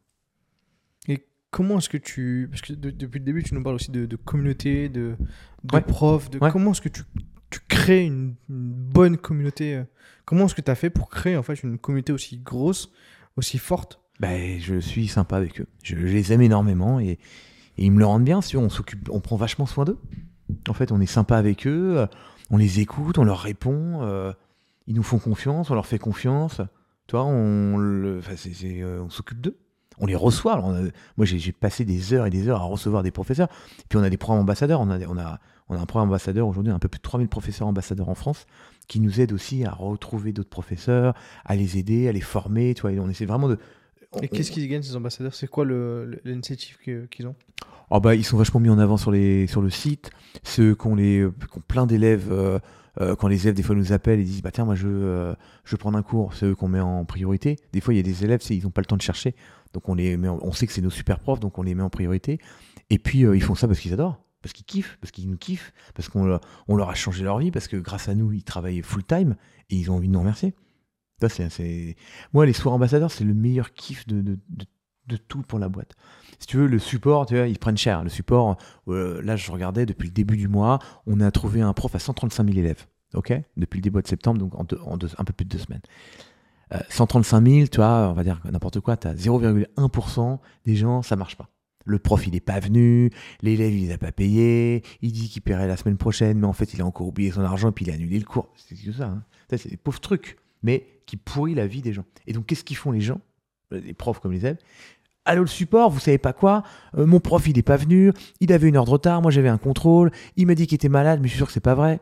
Et 1.08 1.24
comment 1.50 1.78
est-ce 1.78 1.88
que 1.88 1.96
tu. 1.96 2.48
Parce 2.50 2.62
que 2.62 2.72
de- 2.74 2.90
depuis 2.90 3.18
le 3.18 3.24
début, 3.24 3.42
tu 3.42 3.54
nous 3.54 3.62
parles 3.62 3.76
aussi 3.76 3.90
de, 3.90 4.06
de 4.06 4.16
communauté, 4.16 4.88
de, 4.88 5.16
de 5.64 5.74
Ouais. 5.74 5.80
profs. 5.80 6.30
De 6.30 6.38
Ouais. 6.38 6.50
Comment 6.50 6.72
est-ce 6.72 6.80
que 6.82 6.88
tu, 6.88 7.02
tu 7.50 7.60
crées 7.68 8.04
une, 8.04 8.34
une 8.50 8.72
bonne 8.72 9.16
communauté 9.16 9.76
euh, 9.76 9.84
Comment 10.24 10.46
est-ce 10.46 10.54
que 10.54 10.60
tu 10.60 10.70
as 10.70 10.74
fait 10.74 10.90
pour 10.90 11.08
créer 11.08 11.36
en 11.36 11.42
fait 11.42 11.62
une 11.62 11.78
communauté 11.78 12.12
aussi 12.12 12.38
grosse, 12.38 12.92
aussi 13.36 13.58
forte? 13.58 14.00
Ben, 14.20 14.58
je 14.60 14.78
suis 14.80 15.08
sympa 15.08 15.36
avec 15.36 15.60
eux. 15.60 15.66
Je, 15.82 15.94
je 15.96 16.06
les 16.06 16.32
aime 16.32 16.42
énormément 16.42 17.00
et, 17.00 17.10
et 17.12 17.18
ils 17.84 17.90
me 17.92 17.98
le 17.98 18.06
rendent 18.06 18.24
bien. 18.24 18.40
Si 18.42 18.56
on 18.56 18.68
s'occupe, 18.68 19.08
on 19.10 19.20
prend 19.20 19.36
vachement 19.36 19.66
soin 19.66 19.84
d'eux. 19.84 19.98
En 20.68 20.74
fait, 20.74 20.90
on 20.92 21.00
est 21.00 21.06
sympa 21.06 21.36
avec 21.36 21.66
eux, 21.66 21.98
euh, 21.98 22.06
on 22.50 22.56
les 22.56 22.80
écoute, 22.80 23.18
on 23.18 23.24
leur 23.24 23.40
répond, 23.40 24.02
euh, 24.02 24.32
ils 24.86 24.94
nous 24.94 25.02
font 25.02 25.18
confiance, 25.18 25.70
on 25.70 25.74
leur 25.74 25.86
fait 25.86 25.98
confiance. 25.98 26.60
Toi, 27.06 27.24
on, 27.24 27.78
euh, 27.78 29.00
on 29.00 29.10
s'occupe 29.10 29.40
d'eux. 29.40 29.58
On 29.98 30.06
les 30.06 30.14
reçoit. 30.14 30.60
Moi, 31.16 31.24
j'ai 31.24 31.52
passé 31.52 31.84
des 31.84 32.12
heures 32.12 32.26
et 32.26 32.30
des 32.30 32.48
heures 32.48 32.60
à 32.60 32.64
recevoir 32.64 33.02
des 33.02 33.10
professeurs. 33.10 33.48
Puis 33.88 33.98
on 33.98 34.02
a 34.02 34.10
des 34.10 34.18
programmes 34.18 34.42
ambassadeurs. 34.42 34.80
On 34.80 34.90
a, 34.90 34.98
on 35.06 35.16
a, 35.16 35.40
un 35.70 35.86
programme 35.86 36.10
ambassadeur 36.10 36.46
aujourd'hui, 36.46 36.70
un 36.70 36.78
peu 36.78 36.88
plus 36.88 36.98
de 36.98 37.02
3000 37.02 37.28
professeurs 37.28 37.66
ambassadeurs 37.66 38.10
en 38.10 38.14
France, 38.14 38.46
qui 38.88 39.00
nous 39.00 39.20
aident 39.20 39.32
aussi 39.32 39.64
à 39.64 39.70
retrouver 39.70 40.32
d'autres 40.32 40.50
professeurs, 40.50 41.14
à 41.46 41.56
les 41.56 41.78
aider, 41.78 42.08
à 42.08 42.12
les 42.12 42.20
former. 42.20 42.74
On 42.84 43.08
essaie 43.08 43.24
vraiment 43.24 43.48
de. 43.48 43.58
Et 44.22 44.28
qu'est-ce 44.28 44.50
qu'ils 44.50 44.68
gagnent, 44.68 44.82
ces 44.82 44.96
ambassadeurs? 44.96 45.34
C'est 45.34 45.46
quoi 45.48 45.64
l'initiative 46.24 46.78
qu'ils 47.10 47.26
ont? 47.26 47.34
Oh 47.90 48.00
bah, 48.00 48.14
ils 48.14 48.24
sont 48.24 48.36
vachement 48.36 48.60
mis 48.60 48.68
en 48.70 48.78
avant 48.78 48.96
sur, 48.96 49.10
les, 49.10 49.46
sur 49.46 49.62
le 49.62 49.70
site. 49.70 50.10
Ceux 50.42 50.74
qui 50.74 50.86
ont, 50.86 50.94
les, 50.96 51.26
qui 51.52 51.58
ont 51.58 51.62
plein 51.68 51.86
d'élèves, 51.86 52.28
euh, 52.32 52.58
euh, 53.00 53.14
quand 53.14 53.28
les 53.28 53.42
élèves 53.44 53.54
des 53.54 53.62
fois 53.62 53.76
nous 53.76 53.92
appellent 53.92 54.18
et 54.18 54.24
disent 54.24 54.42
bah 54.42 54.50
tiens 54.50 54.64
moi 54.64 54.74
je, 54.74 54.88
euh, 54.88 55.34
je 55.64 55.72
veux 55.72 55.76
prendre 55.76 55.96
un 55.98 56.02
cours, 56.02 56.34
c'est 56.34 56.46
eux 56.46 56.54
qu'on 56.56 56.66
met 56.68 56.80
en 56.80 57.04
priorité. 57.04 57.56
Des 57.72 57.80
fois 57.80 57.94
il 57.94 57.98
y 57.98 58.00
a 58.00 58.02
des 58.02 58.24
élèves, 58.24 58.40
ils 58.50 58.64
n'ont 58.64 58.70
pas 58.70 58.80
le 58.80 58.86
temps 58.86 58.96
de 58.96 59.02
chercher, 59.02 59.34
donc 59.72 59.88
on 59.88 59.94
les 59.94 60.16
met 60.16 60.28
en- 60.28 60.38
on 60.42 60.50
sait 60.52 60.66
que 60.66 60.72
c'est 60.72 60.80
nos 60.80 60.90
super 60.90 61.20
profs, 61.20 61.38
donc 61.38 61.58
on 61.58 61.62
les 61.62 61.74
met 61.76 61.82
en 61.82 61.90
priorité. 61.90 62.40
Et 62.90 62.98
puis 62.98 63.24
euh, 63.24 63.36
ils 63.36 63.42
font 63.42 63.54
ça 63.54 63.68
parce 63.68 63.78
qu'ils 63.78 63.92
adorent, 63.92 64.20
parce 64.42 64.52
qu'ils 64.52 64.64
kiffent, 64.66 64.98
parce 65.00 65.12
qu'ils 65.12 65.28
nous 65.30 65.36
kiffent, 65.36 65.72
parce 65.94 66.08
qu'on 66.08 66.24
leur- 66.24 66.40
on 66.68 66.74
leur 66.76 66.88
a 66.90 66.94
changé 66.94 67.22
leur 67.22 67.38
vie, 67.38 67.50
parce 67.52 67.68
que 67.68 67.76
grâce 67.76 68.08
à 68.08 68.14
nous 68.16 68.32
ils 68.32 68.42
travaillent 68.44 68.82
full 68.82 69.04
time 69.04 69.36
et 69.70 69.76
ils 69.76 69.90
ont 69.92 69.94
envie 69.96 70.08
de 70.08 70.12
nous 70.12 70.20
remercier. 70.20 70.54
C'est- 71.20 71.48
c'est- 71.50 71.96
Moi 72.32 72.44
les 72.46 72.52
soirs 72.52 72.74
ambassadeurs 72.74 73.10
c'est 73.10 73.24
le 73.24 73.34
meilleur 73.34 73.72
kiff 73.72 74.06
de, 74.06 74.20
de, 74.20 74.38
de- 75.08 75.16
tout 75.28 75.42
pour 75.42 75.58
la 75.58 75.68
boîte. 75.68 75.92
Si 76.40 76.46
tu 76.48 76.56
veux, 76.58 76.66
le 76.66 76.78
support, 76.80 77.26
tu 77.26 77.36
vois, 77.36 77.46
ils 77.46 77.58
prennent 77.58 77.78
cher. 77.78 78.02
Le 78.02 78.10
support, 78.10 78.56
euh, 78.88 79.22
là, 79.22 79.36
je 79.36 79.50
regardais 79.52 79.86
depuis 79.86 80.08
le 80.08 80.12
début 80.12 80.36
du 80.36 80.48
mois, 80.48 80.80
on 81.06 81.20
a 81.20 81.30
trouvé 81.30 81.60
un 81.62 81.72
prof 81.72 81.94
à 81.94 81.98
135 82.00 82.44
000 82.46 82.58
élèves. 82.58 82.86
OK? 83.14 83.32
Depuis 83.56 83.78
le 83.78 83.82
début 83.82 84.02
de 84.02 84.06
septembre, 84.08 84.38
donc 84.40 84.54
en, 84.56 84.64
deux- 84.64 84.80
en 84.84 84.96
deux- 84.98 85.08
un 85.16 85.24
peu 85.24 85.32
plus 85.32 85.44
de 85.44 85.50
deux 85.50 85.58
semaines. 85.62 85.80
Euh, 86.74 86.80
135 86.90 87.46
000, 87.46 87.66
tu 87.68 87.76
vois, 87.76 88.08
on 88.10 88.14
va 88.14 88.24
dire 88.24 88.40
n'importe 88.50 88.80
quoi, 88.80 88.96
tu 88.96 89.06
as 89.06 89.14
0,1% 89.14 90.40
des 90.64 90.74
gens, 90.76 91.02
ça 91.02 91.16
marche 91.16 91.36
pas. 91.36 91.48
Le 91.84 91.98
prof, 92.00 92.26
il 92.26 92.32
n'est 92.32 92.40
pas 92.40 92.58
venu, 92.58 93.10
l'élève, 93.42 93.72
il 93.72 93.86
les 93.86 93.92
a 93.92 93.98
pas 93.98 94.10
payés, 94.10 94.82
il 95.02 95.12
dit 95.12 95.28
qu'il 95.28 95.42
paierait 95.42 95.68
la 95.68 95.76
semaine 95.76 95.96
prochaine, 95.96 96.40
mais 96.40 96.46
en 96.48 96.52
fait, 96.52 96.74
il 96.74 96.82
a 96.82 96.84
encore 96.86 97.06
oublié 97.06 97.30
son 97.30 97.42
argent, 97.42 97.70
puis 97.70 97.84
il 97.84 97.90
a 97.92 97.94
annulé 97.94 98.18
le 98.18 98.24
cours. 98.24 98.52
C'est 98.56 98.74
que 98.74 98.90
ça. 98.92 99.06
hein. 99.06 99.22
Ça, 99.48 99.56
c'est 99.56 99.68
des 99.68 99.76
pauvres 99.76 100.00
trucs, 100.00 100.36
mais 100.64 100.84
qui 101.06 101.16
pourrit 101.16 101.54
la 101.54 101.66
vie 101.66 101.82
des 101.82 101.92
gens. 101.92 102.04
Et 102.26 102.32
donc, 102.32 102.46
qu'est-ce 102.46 102.64
qu'ils 102.64 102.76
font 102.76 102.90
les 102.90 103.00
gens? 103.00 103.20
Les 103.70 103.94
profs 103.94 104.20
comme 104.20 104.32
les 104.32 104.40
élèves 104.40 104.58
Allô, 105.24 105.42
le 105.42 105.48
support, 105.48 105.90
vous 105.90 105.98
savez 105.98 106.18
pas 106.18 106.32
quoi? 106.32 106.62
Euh, 106.96 107.04
Mon 107.04 107.18
prof, 107.18 107.44
il 107.48 107.56
n'est 107.56 107.62
pas 107.62 107.76
venu, 107.76 108.12
il 108.38 108.52
avait 108.52 108.68
une 108.68 108.76
heure 108.76 108.84
de 108.84 108.90
retard, 108.90 109.20
moi 109.22 109.32
j'avais 109.32 109.48
un 109.48 109.58
contrôle, 109.58 110.12
il 110.36 110.46
m'a 110.46 110.54
dit 110.54 110.68
qu'il 110.68 110.76
était 110.76 110.88
malade, 110.88 111.18
mais 111.20 111.26
je 111.26 111.30
suis 111.30 111.38
sûr 111.38 111.48
que 111.48 111.52
c'est 111.52 111.58
pas 111.58 111.74
vrai. 111.74 112.00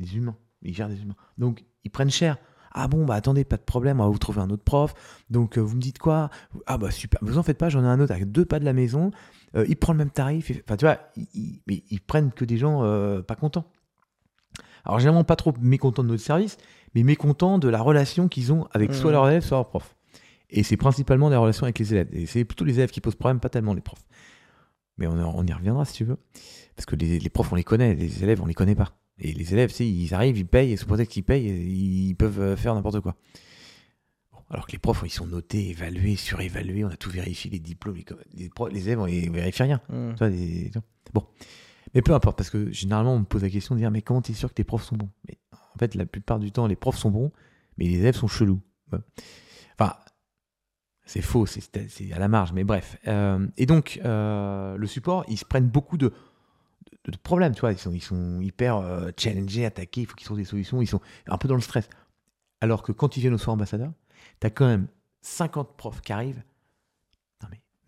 Des 0.00 0.16
humains, 0.16 0.36
ils 0.62 0.74
gèrent 0.74 0.88
des 0.88 1.00
humains. 1.00 1.14
Donc, 1.38 1.64
ils 1.84 1.90
prennent 1.90 2.10
cher. 2.10 2.38
Ah 2.72 2.88
bon, 2.88 3.04
bah 3.04 3.14
attendez, 3.14 3.44
pas 3.44 3.56
de 3.56 3.62
problème, 3.62 4.00
on 4.00 4.04
va 4.04 4.10
vous 4.10 4.18
trouver 4.18 4.40
un 4.40 4.50
autre 4.50 4.64
prof. 4.64 4.94
Donc, 5.30 5.58
euh, 5.58 5.60
vous 5.60 5.76
me 5.76 5.80
dites 5.80 6.00
quoi? 6.00 6.28
Ah 6.66 6.76
bah 6.76 6.90
super, 6.90 7.20
vous 7.22 7.38
en 7.38 7.44
faites 7.44 7.56
pas, 7.56 7.68
j'en 7.68 7.84
ai 7.84 7.86
un 7.86 8.00
autre 8.00 8.10
avec 8.10 8.32
deux 8.32 8.44
pas 8.44 8.58
de 8.58 8.64
la 8.64 8.72
maison. 8.72 9.12
Euh, 9.54 9.64
il 9.68 9.76
prend 9.76 9.92
le 9.92 9.98
même 9.98 10.10
tarif. 10.10 10.50
Enfin, 10.64 10.76
tu 10.76 10.86
vois, 10.86 10.98
ils, 11.16 12.00
prennent 12.04 12.32
que 12.32 12.44
des 12.44 12.58
gens 12.58 12.80
pas 13.22 13.36
contents. 13.36 13.70
Alors, 14.84 14.98
généralement, 14.98 15.22
pas 15.22 15.36
trop 15.36 15.54
mécontents 15.60 16.02
de 16.02 16.08
notre 16.08 16.22
service, 16.22 16.58
mais 16.94 17.02
mécontents 17.02 17.58
de 17.58 17.68
la 17.68 17.80
relation 17.80 18.28
qu'ils 18.28 18.52
ont 18.52 18.66
avec 18.72 18.92
soit 18.94 19.10
Mhm. 19.10 19.12
leurs 19.12 19.28
élèves, 19.28 19.42
soit 19.44 19.56
leurs 19.58 19.68
profs. 19.68 19.96
Et 20.50 20.62
c'est 20.62 20.76
principalement 20.76 21.30
des 21.30 21.36
relations 21.36 21.64
avec 21.64 21.78
les 21.78 21.92
élèves. 21.92 22.08
Et 22.12 22.26
c'est 22.26 22.44
plutôt 22.44 22.64
les 22.64 22.74
élèves 22.74 22.90
qui 22.90 23.00
posent 23.00 23.16
problème, 23.16 23.40
pas 23.40 23.48
tellement 23.48 23.74
les 23.74 23.80
profs. 23.80 24.04
Mais 24.98 25.06
on, 25.08 25.14
on 25.14 25.44
y 25.46 25.52
reviendra 25.52 25.84
si 25.84 25.94
tu 25.94 26.04
veux. 26.04 26.18
Parce 26.76 26.86
que 26.86 26.94
les, 26.96 27.18
les 27.18 27.28
profs, 27.30 27.52
on 27.52 27.56
les 27.56 27.64
connaît, 27.64 27.94
les 27.94 28.22
élèves, 28.22 28.40
on 28.40 28.46
les 28.46 28.54
connaît 28.54 28.76
pas. 28.76 28.96
Et 29.18 29.32
les 29.32 29.52
élèves, 29.52 29.72
ils 29.80 30.12
arrivent, 30.14 30.38
ils 30.38 30.46
payent, 30.46 30.72
et 30.72 30.76
sous 30.76 30.86
prétexte 30.86 31.12
qu'ils 31.12 31.24
payent, 31.24 31.46
ils 31.46 32.14
peuvent 32.14 32.40
euh, 32.40 32.56
faire 32.56 32.74
n'importe 32.74 33.00
quoi. 33.00 33.16
Bon, 34.32 34.38
alors 34.50 34.66
que 34.66 34.72
les 34.72 34.78
profs, 34.78 35.02
ils 35.04 35.10
sont 35.10 35.26
notés, 35.26 35.70
évalués, 35.70 36.16
surévalués, 36.16 36.84
on 36.84 36.88
a 36.88 36.96
tout 36.96 37.10
vérifié, 37.10 37.50
les 37.50 37.58
diplômes, 37.60 37.96
les, 37.96 38.04
les, 38.34 38.48
profs- 38.48 38.72
les 38.72 38.86
élèves, 38.88 39.00
on 39.00 39.06
ne 39.06 39.30
vérifie 39.32 39.62
rien. 39.62 39.80
Tu 39.88 39.94
vois, 40.18 40.28
vois. 40.28 40.82
Bon. 41.12 41.26
Mais 41.94 42.02
peu 42.02 42.12
importe, 42.12 42.36
parce 42.36 42.50
que 42.50 42.72
généralement, 42.72 43.14
on 43.14 43.20
me 43.20 43.24
pose 43.24 43.42
la 43.42 43.50
question 43.50 43.74
de 43.76 43.80
dire, 43.80 43.90
mais 43.92 44.02
comment 44.02 44.20
tu 44.22 44.32
es 44.32 44.34
sûr 44.34 44.48
que 44.48 44.54
tes 44.54 44.64
profs 44.64 44.84
sont 44.84 44.96
bons? 44.96 45.10
Mais 45.28 45.38
en 45.74 45.78
fait, 45.78 45.94
la 45.94 46.06
plupart 46.06 46.38
du 46.38 46.52
temps, 46.52 46.66
les 46.66 46.76
profs 46.76 46.96
sont 46.96 47.10
bons, 47.10 47.32
mais 47.76 47.86
les 47.86 47.98
élèves 47.98 48.16
sont 48.16 48.28
chelous. 48.28 48.60
Enfin, 49.78 49.96
c'est 51.04 51.20
faux, 51.20 51.46
c'est 51.46 52.12
à 52.12 52.18
la 52.18 52.28
marge, 52.28 52.52
mais 52.52 52.64
bref. 52.64 52.96
Euh, 53.06 53.46
et 53.56 53.66
donc, 53.66 54.00
euh, 54.04 54.76
le 54.76 54.86
support, 54.86 55.24
ils 55.28 55.36
se 55.36 55.44
prennent 55.44 55.68
beaucoup 55.68 55.98
de, 55.98 56.12
problèmes, 57.22 57.54
tu 57.54 57.60
vois. 57.60 57.72
Ils 57.72 57.78
sont, 57.78 57.92
ils 57.92 58.02
sont 58.02 58.40
hyper 58.40 58.76
euh, 58.76 59.10
challengés, 59.18 59.66
attaqués, 59.66 60.02
il 60.02 60.06
faut 60.06 60.14
qu'ils 60.14 60.24
trouvent 60.24 60.38
des 60.38 60.44
solutions, 60.44 60.80
ils 60.80 60.86
sont 60.86 61.00
un 61.26 61.38
peu 61.38 61.48
dans 61.48 61.54
le 61.54 61.60
stress. 61.60 61.88
Alors 62.60 62.82
que 62.82 62.92
quand 62.92 63.16
ils 63.16 63.20
viennent 63.20 63.34
au 63.34 63.38
soir 63.38 63.54
ambassadeur, 63.54 63.92
tu 64.40 64.46
as 64.46 64.50
quand 64.50 64.66
même 64.66 64.86
50 65.22 65.76
profs 65.76 66.00
qui 66.00 66.12
arrivent. 66.12 66.42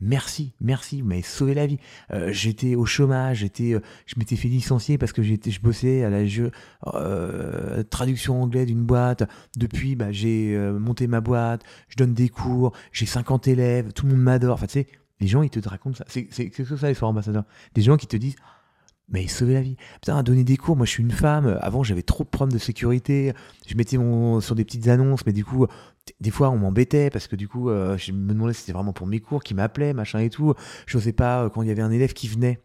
Merci, 0.00 0.52
merci, 0.60 1.00
vous 1.00 1.08
m'avez 1.08 1.22
sauvé 1.22 1.54
la 1.54 1.66
vie. 1.66 1.78
Euh, 2.12 2.30
j'étais 2.30 2.74
au 2.74 2.84
chômage, 2.84 3.38
j'étais, 3.38 3.72
euh, 3.72 3.80
je 4.04 4.14
m'étais 4.18 4.36
fait 4.36 4.48
licencier 4.48 4.98
parce 4.98 5.12
que 5.12 5.22
j'étais, 5.22 5.50
je 5.50 5.60
bossais 5.60 6.04
à 6.04 6.10
la 6.10 6.26
jeu, 6.26 6.50
euh, 6.94 7.82
traduction 7.84 8.42
anglais 8.42 8.66
d'une 8.66 8.84
boîte. 8.84 9.24
Depuis, 9.56 9.96
bah, 9.96 10.12
j'ai 10.12 10.54
euh, 10.54 10.78
monté 10.78 11.06
ma 11.06 11.20
boîte, 11.20 11.62
je 11.88 11.96
donne 11.96 12.12
des 12.14 12.28
cours, 12.28 12.72
j'ai 12.92 13.06
50 13.06 13.48
élèves, 13.48 13.92
tout 13.92 14.06
le 14.06 14.12
monde 14.12 14.22
m'adore. 14.22 14.54
Enfin, 14.54 14.66
tu 14.66 14.74
sais, 14.74 14.86
les 15.20 15.26
gens, 15.26 15.42
ils 15.42 15.50
te 15.50 15.66
racontent 15.66 15.96
ça. 15.96 16.04
C'est 16.08 16.28
c'est- 16.30 16.50
c'est 16.54 16.64
ça, 16.76 16.88
les 16.88 16.94
soirs 16.94 17.10
ambassadeurs. 17.10 17.44
Des 17.74 17.82
gens 17.82 17.96
qui 17.96 18.06
te 18.06 18.16
disent 18.18 18.36
mais 19.08 19.28
sauver 19.28 19.54
la 19.54 19.62
vie. 19.62 19.76
Putain, 20.00 20.22
donner 20.22 20.44
des 20.44 20.56
cours, 20.56 20.76
moi 20.76 20.86
je 20.86 20.90
suis 20.90 21.02
une 21.02 21.10
femme. 21.10 21.58
Avant, 21.60 21.82
j'avais 21.82 22.02
trop 22.02 22.24
de 22.24 22.28
problèmes 22.28 22.52
de 22.52 22.62
sécurité. 22.62 23.32
Je 23.66 23.74
mettais 23.76 23.98
mon 23.98 24.40
sur 24.40 24.54
des 24.54 24.64
petites 24.64 24.88
annonces, 24.88 25.24
mais 25.26 25.32
du 25.32 25.44
coup, 25.44 25.66
des 26.20 26.30
fois, 26.30 26.50
on 26.50 26.58
m'embêtait 26.58 27.10
parce 27.10 27.26
que 27.26 27.36
du 27.36 27.48
coup, 27.48 27.70
euh, 27.70 27.96
je 27.96 28.12
me 28.12 28.32
demandais 28.32 28.52
si 28.52 28.60
c'était 28.60 28.72
vraiment 28.72 28.92
pour 28.92 29.06
mes 29.06 29.20
cours, 29.20 29.42
qui 29.42 29.54
m'appelaient, 29.54 29.92
machin 29.92 30.20
et 30.20 30.30
tout. 30.30 30.54
Je 30.86 30.96
n'osais 30.96 31.12
pas 31.12 31.44
euh, 31.44 31.50
quand 31.50 31.62
il 31.62 31.68
y 31.68 31.70
avait 31.70 31.82
un 31.82 31.90
élève 31.90 32.12
qui 32.12 32.28
venait. 32.28 32.60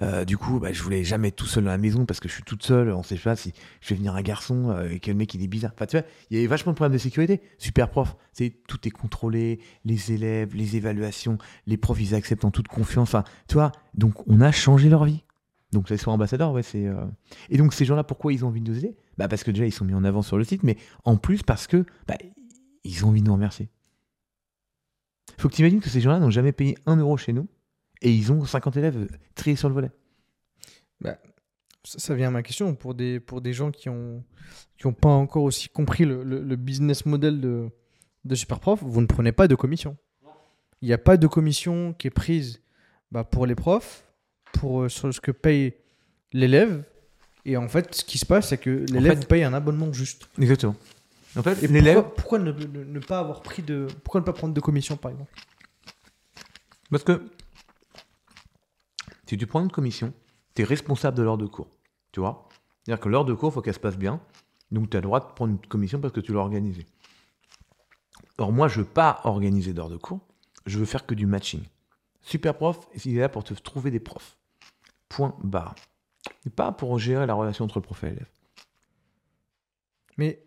Euh, 0.00 0.24
du 0.24 0.38
coup, 0.38 0.58
bah, 0.58 0.72
je 0.72 0.82
voulais 0.82 1.04
jamais 1.04 1.28
être 1.28 1.36
tout 1.36 1.46
seul 1.46 1.64
dans 1.64 1.70
la 1.70 1.78
maison 1.78 2.06
parce 2.06 2.18
que 2.18 2.28
je 2.28 2.34
suis 2.34 2.42
toute 2.42 2.62
seule. 2.62 2.90
On 2.92 3.02
sait 3.02 3.16
pas 3.16 3.36
si 3.36 3.52
je 3.80 3.86
fais 3.88 3.94
venir 3.94 4.14
un 4.14 4.22
garçon 4.22 4.70
euh, 4.70 4.88
et 4.88 5.00
que 5.00 5.10
le 5.10 5.16
mec 5.16 5.34
il 5.34 5.42
est 5.42 5.48
bizarre. 5.48 5.72
Enfin, 5.74 5.86
tu 5.86 5.98
vois, 5.98 6.06
il 6.30 6.36
y 6.36 6.38
avait 6.40 6.46
vachement 6.46 6.72
de 6.72 6.76
problèmes 6.76 6.94
de 6.94 6.98
sécurité. 6.98 7.42
Super 7.58 7.90
prof, 7.90 8.16
c'est 8.32 8.56
tout 8.66 8.86
est 8.88 8.90
contrôlé, 8.90 9.60
les 9.84 10.12
élèves, 10.12 10.54
les 10.54 10.76
évaluations, 10.76 11.36
les 11.66 11.76
profs 11.76 12.00
ils 12.00 12.14
acceptent 12.14 12.44
en 12.44 12.50
toute 12.50 12.68
confiance. 12.68 13.08
Enfin, 13.10 13.24
tu 13.48 13.54
vois, 13.54 13.72
donc 13.94 14.26
on 14.28 14.40
a 14.40 14.50
changé 14.52 14.88
leur 14.88 15.04
vie. 15.04 15.24
Donc 15.72 15.88
les 15.88 15.96
soirs 15.96 16.14
ambassadeurs, 16.14 16.54
c'est. 16.62 16.86
euh, 16.86 17.04
Et 17.50 17.56
donc 17.58 17.72
ces 17.74 17.84
gens-là, 17.84 18.04
pourquoi 18.04 18.32
ils 18.32 18.44
ont 18.44 18.48
envie 18.48 18.60
de 18.60 18.70
nous 18.70 18.78
aider? 18.78 18.96
Bah 19.18 19.28
parce 19.28 19.44
que 19.44 19.50
déjà 19.50 19.66
ils 19.66 19.72
sont 19.72 19.84
mis 19.84 19.94
en 19.94 20.04
avant 20.04 20.22
sur 20.22 20.38
le 20.38 20.44
site, 20.44 20.62
mais 20.62 20.76
en 21.04 21.16
plus 21.16 21.42
parce 21.42 21.66
que 21.66 21.84
bah, 22.06 22.16
ils 22.84 23.04
ont 23.04 23.08
envie 23.08 23.20
de 23.22 23.26
nous 23.26 23.34
remercier. 23.34 23.68
Faut 25.38 25.48
que 25.48 25.54
tu 25.54 25.62
imagines 25.62 25.80
que 25.80 25.88
ces 25.88 26.00
gens-là 26.00 26.18
n'ont 26.18 26.30
jamais 26.30 26.52
payé 26.52 26.76
un 26.86 26.96
euro 26.96 27.16
chez 27.16 27.32
nous 27.32 27.48
et 28.02 28.12
ils 28.12 28.30
ont 28.32 28.44
50 28.44 28.76
élèves 28.76 29.08
triés 29.34 29.56
sur 29.56 29.68
le 29.68 29.74
volet. 29.74 29.90
Ça, 31.84 31.98
ça 31.98 32.14
vient 32.14 32.28
à 32.28 32.30
ma 32.30 32.42
question 32.44 32.74
pour 32.76 32.94
des, 32.94 33.18
pour 33.18 33.40
des 33.40 33.52
gens 33.52 33.72
qui 33.72 33.88
ont 33.88 34.22
qui 34.78 34.86
ont 34.86 34.92
pas 34.92 35.08
encore 35.08 35.42
aussi 35.42 35.68
compris 35.68 36.04
le, 36.04 36.22
le- 36.22 36.40
le 36.42 36.56
business 36.56 37.06
model 37.06 37.40
de, 37.40 37.68
de 38.24 38.34
Superprof. 38.36 38.80
Vous 38.84 39.00
ne 39.00 39.06
prenez 39.06 39.32
pas 39.32 39.48
de 39.48 39.54
commission. 39.56 39.96
Il 40.80 40.86
n'y 40.86 40.92
a 40.94 40.98
pas 40.98 41.16
de 41.16 41.26
commission 41.26 41.92
qui 41.92 42.06
est 42.06 42.10
prise 42.10 42.60
bah, 43.10 43.24
pour 43.24 43.46
les 43.46 43.54
profs, 43.56 44.04
pour 44.52 44.82
euh, 44.82 44.88
sur 44.88 45.12
ce 45.12 45.20
que 45.20 45.30
paye 45.32 45.74
l'élève. 46.32 46.84
Et 47.44 47.56
en 47.56 47.68
fait, 47.68 47.92
ce 47.96 48.04
qui 48.04 48.18
se 48.18 48.26
passe, 48.26 48.48
c'est 48.50 48.58
que 48.58 48.70
l'élève 48.88 49.18
fait- 49.18 49.26
paye 49.26 49.42
un 49.44 49.52
abonnement 49.54 49.92
juste. 49.92 50.28
Exactement. 50.40 50.76
En 51.36 51.42
fait, 51.42 51.62
l'élève, 51.62 51.94
pourquoi, 51.96 52.14
pourquoi 52.14 52.38
ne, 52.38 52.52
ne- 52.52 52.84
ne 52.84 52.98
pas 53.00 53.18
avoir 53.18 53.42
pris 53.42 53.62
de, 53.62 53.88
pourquoi 54.04 54.20
ne 54.20 54.26
pas 54.26 54.32
prendre 54.32 54.54
de 54.54 54.60
commission 54.60 54.96
par 54.96 55.10
exemple? 55.10 55.32
Parce 56.90 57.02
que 57.04 57.22
si 59.32 59.38
tu 59.38 59.46
prends 59.46 59.62
une 59.62 59.70
commission, 59.70 60.12
tu 60.54 60.60
es 60.60 60.64
responsable 60.66 61.16
de 61.16 61.22
l'heure 61.22 61.38
de 61.38 61.46
cours. 61.46 61.70
Tu 62.12 62.20
vois? 62.20 62.50
C'est-à-dire 62.84 63.00
que 63.00 63.08
l'heure 63.08 63.24
de 63.24 63.32
cours, 63.32 63.48
il 63.48 63.54
faut 63.54 63.62
qu'elle 63.62 63.72
se 63.72 63.80
passe 63.80 63.96
bien. 63.96 64.20
Donc 64.70 64.90
tu 64.90 64.96
as 64.98 65.00
le 65.00 65.04
droit 65.04 65.20
de 65.20 65.32
prendre 65.32 65.52
une 65.52 65.66
commission 65.68 66.02
parce 66.02 66.12
que 66.12 66.20
tu 66.20 66.34
l'as 66.34 66.40
organisée. 66.40 66.84
Or, 68.36 68.52
moi, 68.52 68.68
je 68.68 68.80
veux 68.80 68.86
pas 68.86 69.22
organiser 69.24 69.72
d'heures 69.72 69.88
de 69.88 69.96
cours. 69.96 70.20
Je 70.66 70.78
veux 70.78 70.84
faire 70.84 71.06
que 71.06 71.14
du 71.14 71.24
matching. 71.24 71.62
Super 72.20 72.54
prof, 72.54 72.78
il 73.06 73.16
est 73.16 73.20
là 73.20 73.30
pour 73.30 73.42
te 73.42 73.54
trouver 73.54 73.90
des 73.90 74.00
profs. 74.00 74.36
Point 75.08 75.34
barre. 75.42 75.76
Et 76.44 76.50
pas 76.50 76.70
pour 76.70 76.98
gérer 76.98 77.24
la 77.24 77.32
relation 77.32 77.64
entre 77.64 77.78
le 77.78 77.82
prof 77.84 78.04
et 78.04 78.10
l'élève. 78.10 78.30
Mais, 80.18 80.44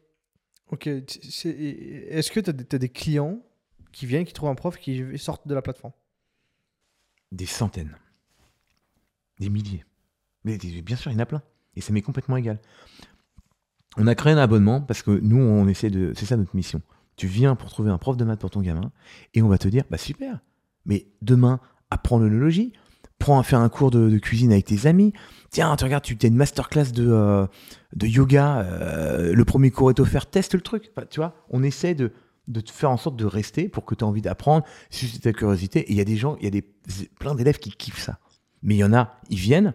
ok, 0.67 0.85
est-ce 0.85 2.29
que 2.29 2.39
tu 2.39 2.51
as, 2.51 2.53
des 2.53 2.89
clients 2.89 3.41
qui 3.91 4.05
viennent, 4.05 4.25
qui 4.25 4.33
trouvent 4.33 4.49
un 4.49 4.53
prof, 4.53 4.77
qui 4.77 5.17
sortent 5.17 5.47
de 5.47 5.55
la 5.55 5.63
plateforme? 5.63 5.93
Des 7.31 7.47
centaines. 7.47 7.97
Des 9.39 9.49
milliers. 9.49 9.83
Mais 10.43 10.57
bien 10.57 10.95
sûr, 10.95 11.11
il 11.11 11.15
y 11.15 11.17
en 11.17 11.21
a 11.21 11.25
plein. 11.25 11.41
Et 11.75 11.81
ça 11.81 11.91
m'est 11.91 12.01
complètement 12.01 12.37
égal. 12.37 12.59
On 13.97 14.07
a 14.07 14.15
créé 14.15 14.33
un 14.33 14.37
abonnement 14.37 14.81
parce 14.81 15.01
que 15.01 15.11
nous, 15.11 15.39
on 15.39 15.67
essaie 15.67 15.89
de. 15.89 16.13
C'est 16.15 16.25
ça 16.25 16.37
notre 16.37 16.55
mission. 16.55 16.81
Tu 17.15 17.27
viens 17.27 17.55
pour 17.55 17.69
trouver 17.69 17.91
un 17.91 17.97
prof 17.97 18.17
de 18.17 18.25
maths 18.25 18.39
pour 18.39 18.49
ton 18.49 18.61
gamin 18.61 18.91
et 19.33 19.41
on 19.41 19.47
va 19.47 19.57
te 19.57 19.69
dire 19.69 19.85
bah 19.89 19.97
super, 19.97 20.39
mais 20.85 21.07
demain, 21.21 21.61
apprends 21.89 22.19
l'onologie, 22.19 22.73
apprends 23.19 23.39
à 23.39 23.43
faire 23.43 23.59
un 23.59 23.69
cours 23.69 23.89
de, 23.89 24.17
cuisine 24.17 24.51
avec 24.51 24.65
tes 24.65 24.85
amis. 24.85 25.13
Tiens, 25.49 25.73
tu 25.77 25.85
regardes, 25.85 26.03
tu 26.03 26.17
as 26.21 26.27
une 26.27 26.35
masterclass 26.35 26.91
de, 26.91 27.07
euh, 27.09 27.47
de 27.95 28.07
yoga. 28.07 28.59
euh, 28.59 29.33
le 29.33 29.45
premier 29.45 29.71
cours 29.71 29.89
est 29.89 29.99
offert. 30.01 30.29
Teste 30.29 30.55
le 30.55 30.61
truc. 30.61 30.91
Tu 31.09 31.21
vois, 31.21 31.35
on 31.49 31.63
essaie 31.63 31.95
de, 31.95 32.11
de 32.47 32.59
te 32.59 32.71
faire 32.71 32.91
en 32.91 32.97
sorte 32.97 33.15
de 33.15 33.25
rester 33.25 33.69
pour 33.69 33.85
que 33.85 33.95
tu 33.95 34.03
aies 34.03 34.07
envie 34.07 34.21
d'apprendre, 34.21 34.65
susciter 34.89 35.31
ta 35.31 35.37
curiosité. 35.37 35.79
Et 35.79 35.91
il 35.91 35.97
y 35.97 36.01
a 36.01 36.05
des 36.05 36.17
gens, 36.17 36.35
il 36.39 36.43
y 36.43 36.47
a 36.47 36.51
des, 36.51 36.63
plein 37.19 37.35
d'élèves 37.35 37.59
qui 37.59 37.71
kiffent 37.71 38.01
ça. 38.01 38.19
Mais 38.63 38.75
il 38.75 38.79
y 38.79 38.83
en 38.83 38.93
a, 38.93 39.15
ils 39.29 39.37
viennent, 39.39 39.73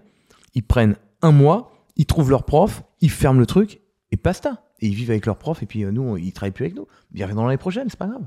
ils 0.55 0.62
prennent 0.62 0.97
un 1.23 1.33
mois, 1.33 1.86
ils 1.97 2.07
trouvent 2.07 2.31
leur 2.31 2.44
prof, 2.44 2.83
ils 3.00 3.10
ferment 3.10 3.39
le 3.41 3.47
truc 3.47 3.81
et 4.10 4.17
basta. 4.17 4.67
Et 4.81 4.86
ils 4.89 4.94
vivent 4.94 5.10
avec 5.10 5.26
leur 5.26 5.36
prof 5.39 5.62
et 5.62 5.67
puis 5.67 5.84
euh, 5.84 5.91
nous, 5.92 6.17
ils 6.17 6.33
travaillent 6.33 6.52
plus 6.52 6.65
avec 6.65 6.75
nous. 6.76 6.86
Ils 7.12 7.23
reviennent 7.23 7.36
dans 7.36 7.44
l'année 7.47 7.59
prochaine, 7.59 7.89
c'est 7.91 7.99
pas 7.99 8.07
grave. 8.09 8.26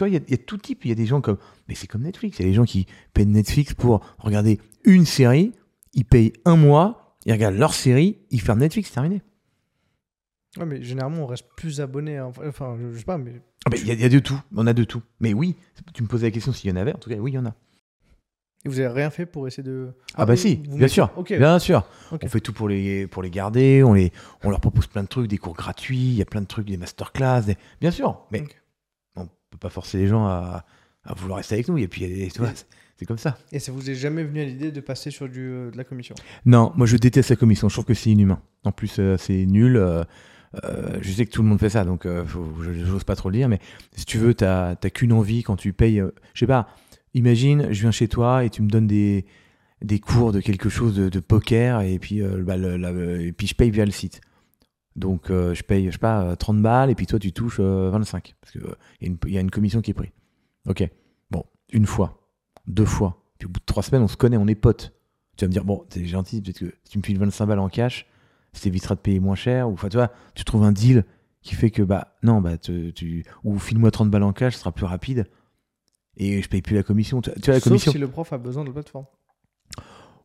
Il 0.00 0.14
y, 0.14 0.16
a- 0.16 0.20
il 0.26 0.30
y 0.30 0.34
a 0.34 0.38
tout 0.38 0.56
type. 0.56 0.84
Il 0.86 0.88
y 0.88 0.92
a 0.92 0.94
des 0.94 1.04
gens 1.04 1.20
comme. 1.20 1.36
Mais 1.68 1.74
c'est 1.74 1.86
comme 1.86 2.02
Netflix. 2.02 2.38
Il 2.38 2.42
y 2.42 2.44
a 2.46 2.48
des 2.48 2.54
gens 2.54 2.64
qui 2.64 2.86
paient 3.12 3.26
Netflix 3.26 3.74
pour 3.74 4.00
regarder 4.18 4.58
une 4.84 5.04
série. 5.04 5.52
Ils 5.92 6.06
payent 6.06 6.32
un 6.46 6.56
mois. 6.56 7.16
Ils 7.26 7.32
regardent 7.32 7.56
leur 7.56 7.74
série. 7.74 8.16
Ils 8.30 8.40
ferment 8.40 8.60
Netflix. 8.60 8.88
C'est 8.88 8.94
terminé. 8.94 9.20
Ouais, 10.56 10.64
mais 10.64 10.82
généralement, 10.82 11.24
on 11.24 11.26
reste 11.26 11.46
plus 11.54 11.82
abonné. 11.82 12.16
hein. 12.16 12.32
Enfin, 12.46 12.76
je, 12.80 12.92
je 12.92 12.98
sais 12.98 13.04
pas, 13.04 13.18
mais. 13.18 13.42
Ah, 13.66 13.76
Il 13.76 13.92
y, 13.92 13.94
y 13.94 14.04
a 14.04 14.08
de 14.08 14.18
tout. 14.20 14.40
On 14.56 14.66
a 14.66 14.72
de 14.72 14.84
tout. 14.84 15.02
Mais 15.20 15.34
oui, 15.34 15.54
tu 15.92 16.02
me 16.02 16.08
posais 16.08 16.28
la 16.28 16.30
question 16.30 16.52
s'il 16.54 16.70
y 16.70 16.72
en 16.72 16.76
avait. 16.76 16.94
En 16.94 16.98
tout 16.98 17.10
cas, 17.10 17.16
oui, 17.16 17.32
il 17.32 17.34
y 17.34 17.38
en 17.38 17.44
a. 17.46 17.54
Et 18.64 18.68
vous 18.68 18.78
avez 18.78 18.88
rien 18.88 19.08
fait 19.10 19.24
pour 19.24 19.46
essayer 19.46 19.62
de. 19.62 19.88
Ah, 20.14 20.26
bah 20.26 20.34
vous- 20.34 20.40
si, 20.40 20.62
vous 20.68 20.76
bien 20.76 20.88
sûr. 20.88 21.10
Ok. 21.16 21.32
Bien 21.32 21.58
sûr. 21.58 21.86
On 22.12 22.28
fait 22.28 22.40
tout 22.40 22.52
pour 22.52 22.68
les, 22.68 23.06
pour 23.06 23.22
les 23.22 23.30
garder. 23.30 23.82
On, 23.82 23.94
les, 23.94 24.12
on 24.44 24.50
leur 24.50 24.60
propose 24.60 24.86
plein 24.86 25.02
de 25.02 25.08
trucs, 25.08 25.28
des 25.28 25.38
cours 25.38 25.54
gratuits. 25.54 25.96
Il 25.96 26.14
y 26.14 26.22
a 26.22 26.26
plein 26.26 26.42
de 26.42 26.46
trucs, 26.46 26.66
des 26.66 26.76
masterclass. 26.76 27.42
des- 27.46 27.56
Bien 27.80 27.90
sûr. 27.90 28.20
Mais 28.30 28.42
Ok. 28.42 28.56
on 29.16 29.26
peut 29.26 29.58
pas 29.58 29.70
forcer 29.70 29.96
les 29.98 30.06
gens 30.08 30.26
à, 30.26 30.64
à 31.04 31.14
vouloir 31.14 31.38
rester 31.38 31.54
avec 31.54 31.68
nous. 31.68 31.78
Et 31.78 31.88
puis, 31.88 32.28
tu 32.32 32.38
vois, 32.38 32.50
c'est- 32.54 33.06
comme 33.06 33.16
ça. 33.16 33.38
Et 33.50 33.60
ça 33.60 33.72
vous 33.72 33.88
est 33.88 33.94
jamais 33.94 34.22
venu 34.24 34.42
à 34.42 34.44
l'idée 34.44 34.70
de 34.70 34.80
passer 34.82 35.10
sur 35.10 35.26
du, 35.26 35.40
euh, 35.40 35.70
de 35.70 35.76
la 35.78 35.84
commission? 35.84 36.14
Non, 36.44 36.70
moi 36.76 36.86
je 36.86 36.98
déteste 36.98 37.30
la 37.30 37.36
commission. 37.36 37.70
Je 37.70 37.74
trouve 37.76 37.86
que 37.86 37.94
c'est 37.94 38.10
inhumain. 38.10 38.42
En 38.64 38.72
plus, 38.72 38.96
euh, 38.98 39.16
c'est 39.16 39.46
nul. 39.46 39.78
euh, 39.78 40.04
je 41.00 41.10
sais 41.12 41.24
que 41.24 41.30
tout 41.30 41.42
le 41.42 41.48
monde 41.48 41.60
fait 41.60 41.70
ça, 41.70 41.84
donc 41.86 42.06
faut- 42.26 42.52
je 42.60 42.70
n'ose 42.72 43.04
pas 43.04 43.16
trop 43.16 43.30
le 43.30 43.36
dire. 43.36 43.48
Mais 43.48 43.58
si 43.96 44.04
tu 44.04 44.18
veux, 44.18 44.34
t'as 44.34 44.74
qu'une 44.92 45.14
envie 45.14 45.42
quand 45.42 45.56
tu 45.56 45.72
payes. 45.72 46.02
je 46.34 46.40
sais 46.40 46.46
pas. 46.46 46.68
Imagine, 47.14 47.72
je 47.72 47.80
viens 47.80 47.90
chez 47.90 48.08
toi 48.08 48.44
et 48.44 48.50
tu 48.50 48.62
me 48.62 48.68
donnes 48.68 48.86
des 48.86 49.24
des 49.82 49.98
cours 49.98 50.30
de 50.32 50.40
quelque 50.40 50.68
chose 50.68 50.94
de, 50.94 51.08
de 51.08 51.20
poker 51.20 51.80
et 51.80 51.98
puis 51.98 52.20
euh, 52.20 52.42
bah, 52.42 52.58
la- 52.58 52.90
et 53.20 53.32
puis 53.32 53.46
je 53.46 53.54
paye 53.54 53.70
via 53.70 53.86
le 53.86 53.90
site. 53.90 54.20
Donc 54.96 55.30
euh, 55.30 55.54
je 55.54 55.62
paye, 55.62 55.86
je 55.86 55.92
sais 55.92 55.98
pas, 55.98 56.22
euh, 56.22 56.36
30 56.36 56.60
balles 56.60 56.90
et 56.90 56.94
puis 56.94 57.06
toi 57.06 57.18
tu 57.18 57.32
touches 57.32 57.58
euh, 57.60 57.88
25 57.90 58.34
parce 58.40 58.52
que 58.52 58.58
euh, 58.58 58.74
il 59.00 59.06
y, 59.06 59.10
a 59.10 59.12
une- 59.12 59.18
il 59.26 59.32
y 59.32 59.38
a 59.38 59.40
une 59.40 59.50
commission 59.50 59.80
qui 59.80 59.90
est 59.92 59.94
prise. 59.94 60.10
Ok. 60.68 60.86
Bon, 61.30 61.44
une 61.72 61.86
fois, 61.86 62.28
deux 62.66 62.84
fois, 62.84 63.22
puis 63.38 63.46
au 63.46 63.50
bout 63.50 63.60
de 63.60 63.64
trois 63.64 63.82
semaines, 63.82 64.02
on 64.02 64.08
se 64.08 64.16
connaît, 64.18 64.36
on 64.36 64.46
est 64.46 64.54
potes. 64.54 64.92
Tu 65.36 65.44
vas 65.44 65.48
me 65.48 65.52
dire, 65.52 65.64
bon, 65.64 65.84
t'es 65.88 66.04
gentil, 66.04 66.42
peut-être 66.42 66.58
que 66.58 66.74
si 66.84 66.90
tu 66.92 66.98
me 66.98 67.02
files 67.02 67.18
25 67.18 67.46
balles 67.46 67.58
en 67.60 67.70
cash, 67.70 68.06
ça 68.52 68.60
t'évitera 68.62 68.94
de 68.96 69.00
payer 69.00 69.20
moins 69.20 69.34
cher. 69.36 69.70
Ou 69.70 69.72
enfin, 69.72 69.88
tu 69.88 69.96
vois, 69.96 70.12
tu 70.34 70.44
trouves 70.44 70.64
un 70.64 70.72
deal 70.72 71.04
qui 71.40 71.54
fait 71.54 71.70
que, 71.70 71.80
bah, 71.82 72.16
non, 72.22 72.42
bah, 72.42 72.58
tu, 72.58 72.92
tu- 72.94 73.24
ou 73.44 73.58
file-moi 73.58 73.90
30 73.90 74.10
balles 74.10 74.24
en 74.24 74.34
cash, 74.34 74.54
ce 74.54 74.60
sera 74.60 74.72
plus 74.72 74.84
rapide. 74.84 75.26
Et 76.22 76.42
je 76.42 76.48
paye 76.48 76.60
plus 76.60 76.76
la 76.76 76.82
commission. 76.82 77.22
Tu, 77.22 77.30
tu 77.32 77.40
vois, 77.46 77.54
la 77.54 77.60
Sauf 77.60 77.68
commission. 77.70 77.92
si 77.92 77.98
le 77.98 78.06
prof 78.06 78.30
a 78.32 78.38
besoin 78.38 78.62
de 78.62 78.68
la 78.68 78.74
plateforme. 78.74 79.06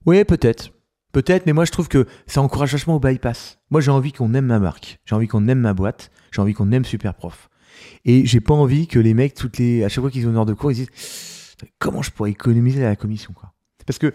Oui, 0.06 0.24
peut-être. 0.26 0.72
Peut-être, 1.14 1.46
mais 1.46 1.54
moi 1.54 1.64
je 1.64 1.72
trouve 1.72 1.88
que 1.88 2.06
ça 2.28 2.42
encourage 2.42 2.74
vachement 2.74 2.98
au 2.98 3.00
bypass. 3.00 3.58
Moi 3.70 3.80
j'ai 3.80 3.90
envie 3.92 4.12
qu'on 4.12 4.34
aime 4.34 4.48
ma 4.48 4.60
marque, 4.60 5.00
j'ai 5.06 5.16
envie 5.16 5.30
qu'on 5.30 5.48
aime 5.48 5.62
ma 5.62 5.74
boîte, 5.74 6.12
j'ai 6.34 6.42
envie 6.42 6.54
qu'on 6.54 6.74
aime 6.74 6.84
Superprof. 6.84 7.50
Et 8.04 8.26
j'ai 8.26 8.42
pas 8.42 8.54
envie 8.54 8.86
que 8.88 9.00
les 9.00 9.14
mecs, 9.14 9.34
toutes 9.34 9.58
les, 9.58 9.86
à 9.86 9.88
chaque 9.88 10.02
fois 10.02 10.12
qu'ils 10.12 10.28
ont 10.28 10.32
une 10.32 10.36
heure 10.36 10.46
de 10.46 10.54
cours, 10.54 10.74
ils 10.74 10.76
disent 10.76 10.90
comment 11.80 12.02
je 12.02 12.12
pourrais 12.12 12.32
économiser 12.32 12.82
la 12.82 12.98
commission 12.98 13.32
quoi. 13.32 13.54
Parce 13.86 13.98
que 13.98 14.14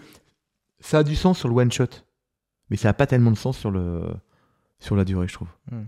ça 0.79 0.99
a 0.99 1.03
du 1.03 1.15
sens 1.15 1.39
sur 1.39 1.49
le 1.49 1.55
one 1.55 1.71
shot, 1.71 1.87
mais 2.69 2.77
ça 2.77 2.89
a 2.89 2.93
pas 2.93 3.07
tellement 3.07 3.31
de 3.31 3.37
sens 3.37 3.57
sur, 3.57 3.71
le, 3.71 4.03
sur 4.77 4.95
la 4.95 5.03
durée, 5.03 5.27
je 5.27 5.33
trouve. 5.33 5.49
Hmm. 5.71 5.85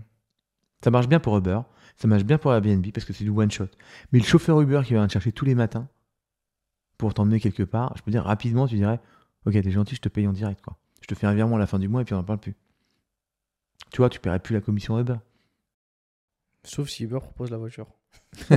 Ça 0.82 0.90
marche 0.90 1.06
bien 1.06 1.20
pour 1.20 1.38
Uber, 1.38 1.60
ça 1.96 2.08
marche 2.08 2.24
bien 2.24 2.38
pour 2.38 2.52
Airbnb 2.52 2.84
parce 2.92 3.04
que 3.04 3.12
c'est 3.12 3.24
du 3.24 3.30
one 3.30 3.50
shot. 3.50 3.66
Mais 4.12 4.18
le 4.18 4.24
chauffeur 4.24 4.60
Uber 4.60 4.82
qui 4.84 4.94
va 4.94 5.06
te 5.06 5.12
chercher 5.12 5.32
tous 5.32 5.44
les 5.44 5.54
matins 5.54 5.88
pour 6.98 7.14
t'emmener 7.14 7.40
quelque 7.40 7.62
part, 7.62 7.92
je 7.96 8.02
peux 8.02 8.10
dire 8.10 8.24
rapidement, 8.24 8.66
tu 8.66 8.76
dirais 8.76 9.00
Ok, 9.46 9.52
t'es 9.54 9.70
gentil, 9.70 9.94
je 9.94 10.00
te 10.00 10.08
paye 10.08 10.26
en 10.26 10.32
direct, 10.32 10.62
quoi. 10.62 10.76
Je 11.02 11.06
te 11.06 11.14
fais 11.14 11.26
un 11.26 11.34
virement 11.34 11.56
à 11.56 11.58
la 11.58 11.66
fin 11.66 11.78
du 11.78 11.86
mois 11.88 12.00
et 12.00 12.04
puis 12.04 12.14
on 12.14 12.18
n'en 12.18 12.24
parle 12.24 12.38
plus. 12.40 12.54
Tu 13.90 13.98
vois, 13.98 14.08
tu 14.08 14.18
paierais 14.20 14.38
plus 14.38 14.54
la 14.54 14.60
commission 14.62 14.98
Uber. 14.98 15.16
Sauf 16.64 16.88
si 16.88 17.04
Uber 17.04 17.18
propose 17.20 17.50
la 17.50 17.58
voiture. 17.58 17.86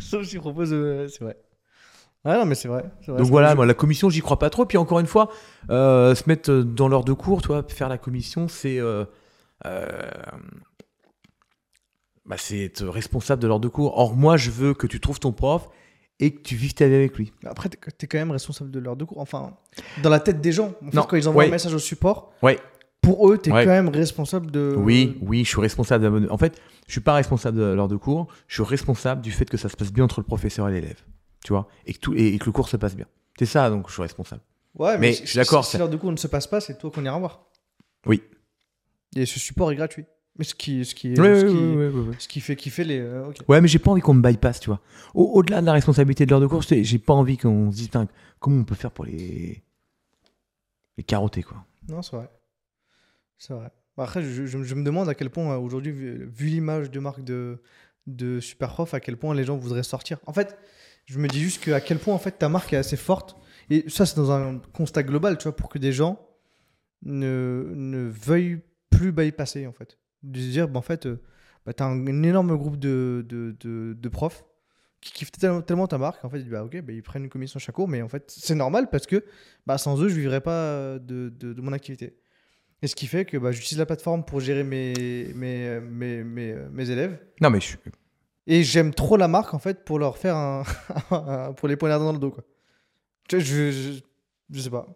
Sauf 0.00 0.26
s'il 0.26 0.40
propose. 0.40 0.72
euh, 0.72 1.08
c'est 1.08 1.22
vrai. 1.24 1.36
Ouais, 2.24 2.38
non, 2.38 2.46
mais 2.46 2.54
c'est 2.54 2.68
vrai. 2.68 2.84
Donc 3.06 3.26
voilà, 3.26 3.54
moi, 3.54 3.66
la 3.66 3.74
commission, 3.74 4.08
j'y 4.08 4.20
crois 4.20 4.38
pas 4.38 4.48
trop. 4.48 4.64
Puis 4.64 4.78
encore 4.78 4.98
une 5.00 5.06
fois, 5.06 5.30
euh, 5.70 6.14
se 6.14 6.22
mettre 6.26 6.50
dans 6.62 6.88
l'heure 6.88 7.04
de 7.04 7.12
cours, 7.12 7.42
toi, 7.42 7.62
faire 7.68 7.88
la 7.90 7.98
commission, 7.98 8.48
c'est. 8.48 8.78
euh, 8.78 8.84
euh, 8.84 9.04
bah, 12.26 12.36
c'est 12.38 12.64
être 12.64 12.86
responsable 12.86 13.42
de 13.42 13.46
l'heure 13.48 13.60
de 13.60 13.68
cours. 13.68 13.96
Or, 13.98 14.14
moi, 14.14 14.36
je 14.36 14.50
veux 14.50 14.74
que 14.74 14.86
tu 14.86 15.00
trouves 15.00 15.20
ton 15.20 15.32
prof 15.32 15.68
et 16.20 16.32
que 16.34 16.40
tu 16.42 16.56
vives 16.56 16.74
ta 16.74 16.86
vie 16.88 16.94
avec 16.94 17.16
lui. 17.18 17.32
Après, 17.44 17.68
t'es 17.68 17.78
t'es 17.98 18.06
quand 18.06 18.18
même 18.18 18.30
responsable 18.30 18.70
de 18.70 18.78
l'heure 18.78 18.96
de 18.96 19.04
cours. 19.04 19.18
Enfin, 19.18 19.56
dans 20.02 20.10
la 20.10 20.20
tête 20.20 20.40
des 20.40 20.52
gens. 20.52 20.72
En 20.82 20.90
fait, 20.90 20.96
Non, 20.96 21.02
quand 21.02 21.16
ils 21.16 21.28
envoient 21.28 21.42
ouais. 21.42 21.48
un 21.48 21.52
message 21.52 21.74
au 21.74 21.78
support, 21.78 22.32
Ouais. 22.42 22.58
pour 23.02 23.30
eux, 23.30 23.36
t'es 23.38 23.52
Ouais. 23.52 23.64
quand 23.64 23.70
même 23.70 23.88
responsable 23.88 24.50
de. 24.50 24.74
Oui, 24.78 25.18
oui, 25.22 25.44
je 25.44 25.48
suis 25.50 25.60
responsable. 25.60 26.04
de 26.22 26.28
En 26.30 26.38
fait, 26.38 26.60
je 26.86 26.92
suis 26.92 27.00
pas 27.00 27.14
responsable 27.14 27.58
de 27.58 27.64
l'heure 27.64 27.88
de 27.88 27.96
cours. 27.96 28.28
Je 28.46 28.54
suis 28.62 28.62
responsable 28.70 29.20
du 29.22 29.32
fait 29.32 29.44
que 29.50 29.56
ça 29.56 29.68
se 29.68 29.76
passe 29.76 29.92
bien 29.92 30.04
entre 30.04 30.20
le 30.20 30.24
professeur 30.26 30.68
et 30.68 30.72
l'élève. 30.72 31.00
Tu 31.44 31.52
vois? 31.52 31.68
Et 31.84 31.92
que, 31.92 31.98
tout, 31.98 32.14
et, 32.14 32.38
que 32.38 32.46
le 32.46 32.52
cours 32.52 32.68
se 32.70 32.78
passe 32.78 32.96
bien. 32.96 33.06
C'est 33.38 33.44
ça, 33.44 33.68
donc 33.68 33.88
je 33.88 33.92
suis 33.92 34.00
responsable. 34.02 34.40
Ouais, 34.76 34.94
mais, 34.94 35.08
Mais 35.08 35.12
si- 35.12 35.22
je 35.24 35.30
suis 35.30 35.36
d'accord, 35.36 35.64
Si, 35.64 35.76
l'heure 35.76 35.90
de 35.90 35.96
cours 35.96 36.10
ne 36.10 36.16
se 36.16 36.26
passe 36.26 36.46
pas, 36.46 36.60
c'est 36.60 36.78
toi 36.78 36.90
qu'on 36.90 37.04
ira 37.04 37.18
voir. 37.18 37.46
Oui. 38.06 38.22
Et 39.16 39.26
ce 39.26 39.38
support 39.38 39.70
est 39.72 39.76
gratuit. 39.76 40.04
Mais 40.36 40.44
ce 40.44 40.54
qui, 40.56 40.84
ce 40.84 40.94
qui, 40.96 41.14
ce 41.14 41.44
qui, 41.44 42.20
ce 42.22 42.28
qui 42.28 42.40
fait 42.40 42.56
kiffer 42.56 42.82
les. 42.82 42.98
euh. 42.98 43.30
Ouais, 43.48 43.60
mais 43.60 43.68
j'ai 43.68 43.78
pas 43.78 43.92
envie 43.92 44.00
qu'on 44.00 44.14
me 44.14 44.22
bypass, 44.22 44.58
tu 44.58 44.68
vois. 44.68 44.80
Au- 45.14 45.30
Au-delà 45.34 45.60
de 45.60 45.66
la 45.66 45.72
responsabilité 45.72 46.26
de 46.26 46.30
l'heure 46.30 46.40
de 46.40 46.48
cours, 46.48 46.64
c'est- 46.64 46.82
j'ai 46.82 46.98
pas 46.98 47.14
envie 47.14 47.36
qu'on 47.36 47.70
se 47.70 47.76
dise, 47.76 47.90
comment 48.40 48.60
on 48.60 48.64
peut 48.64 48.74
faire 48.74 48.90
pour 48.90 49.04
les, 49.04 49.62
les 50.96 51.04
carotter, 51.04 51.44
quoi? 51.44 51.64
Non, 51.88 52.02
c'est 52.02 52.16
vrai. 52.16 52.28
C'est 53.38 53.54
vrai. 53.54 53.70
Bah, 53.96 54.02
Après, 54.04 54.22
je, 54.24 54.44
je- 54.46 54.62
je 54.64 54.74
me 54.74 54.82
demande 54.82 55.08
à 55.08 55.14
quel 55.14 55.30
point, 55.30 55.52
euh, 55.54 55.58
aujourd'hui, 55.58 55.92
vu, 55.92 56.26
vu 56.34 56.46
l'image 56.48 56.90
de 56.90 56.98
marque 56.98 57.22
de, 57.22 57.62
de 58.08 58.40
Superprof, 58.40 58.92
à 58.94 58.98
quel 58.98 59.16
point 59.16 59.36
les 59.36 59.44
gens 59.44 59.56
voudraient 59.56 59.84
sortir. 59.84 60.18
En 60.26 60.32
fait, 60.32 60.58
je 61.06 61.20
me 61.20 61.28
dis 61.28 61.40
juste 61.40 61.62
que 61.62 61.70
à 61.70 61.80
quel 61.80 62.00
point, 62.00 62.12
en 62.14 62.18
fait, 62.18 62.32
ta 62.32 62.48
marque 62.48 62.72
est 62.72 62.76
assez 62.76 62.96
forte. 62.96 63.36
Et 63.70 63.84
ça, 63.88 64.04
c'est 64.04 64.16
dans 64.16 64.32
un 64.32 64.58
constat 64.72 65.04
global, 65.04 65.38
tu 65.38 65.44
vois, 65.44 65.54
pour 65.54 65.68
que 65.68 65.78
des 65.78 65.92
gens 65.92 66.18
ne, 67.02 67.70
ne 67.74 68.08
veuillent 68.08 68.60
plus 68.96 69.12
bypasser, 69.12 69.66
en 69.66 69.72
fait. 69.72 69.98
De 70.22 70.38
se 70.38 70.46
dire, 70.46 70.68
bah, 70.68 70.78
en 70.78 70.82
fait, 70.82 71.06
euh, 71.06 71.20
bah, 71.66 71.72
tu 71.72 71.82
as 71.82 71.86
un, 71.86 72.06
un 72.06 72.22
énorme 72.22 72.56
groupe 72.56 72.78
de, 72.78 73.24
de, 73.28 73.56
de, 73.60 73.94
de 73.98 74.08
profs 74.08 74.44
qui 75.00 75.12
kiffent 75.12 75.32
tellement, 75.32 75.60
tellement 75.60 75.86
ta 75.86 75.98
marque, 75.98 76.24
en 76.24 76.30
fait, 76.30 76.38
ils 76.38 76.44
disent, 76.44 76.52
bah, 76.52 76.64
ok, 76.64 76.80
bah, 76.80 76.92
ils 76.92 77.02
prennent 77.02 77.24
une 77.24 77.30
commission 77.30 77.58
chaque 77.58 77.74
cours, 77.74 77.88
mais 77.88 78.00
en 78.00 78.08
fait, 78.08 78.24
c'est 78.28 78.54
normal 78.54 78.88
parce 78.90 79.06
que 79.06 79.24
bah, 79.66 79.76
sans 79.76 80.00
eux, 80.02 80.08
je 80.08 80.14
vivrais 80.14 80.40
pas 80.40 80.98
de, 80.98 81.28
de, 81.28 81.60
mon 81.60 81.72
activité. 81.72 82.16
Et 82.80 82.86
ce 82.86 82.94
qui 82.94 83.06
fait 83.06 83.24
que 83.24 83.36
bah, 83.36 83.52
j'utilise 83.52 83.78
la 83.78 83.86
plateforme 83.86 84.24
pour 84.24 84.40
gérer 84.40 84.64
mes, 84.64 85.32
mes, 85.34 85.80
mes, 85.80 86.24
mes, 86.24 86.54
mes 86.70 86.90
élèves. 86.90 87.18
Non, 87.40 87.50
mais 87.50 87.60
je 87.60 87.66
suis. 87.66 87.78
Et 88.46 88.62
j'aime 88.62 88.92
trop 88.92 89.16
la 89.16 89.28
marque, 89.28 89.54
en 89.54 89.58
fait, 89.58 89.84
pour 89.84 89.98
leur 89.98 90.18
faire 90.18 90.36
un. 90.36 90.64
pour 91.56 91.68
les 91.68 91.76
poignarder 91.76 92.04
dans 92.04 92.12
le 92.12 92.18
dos, 92.18 92.30
quoi. 92.30 92.44
Je, 93.30 94.00
je 94.50 94.60
sais 94.60 94.70
pas. 94.70 94.86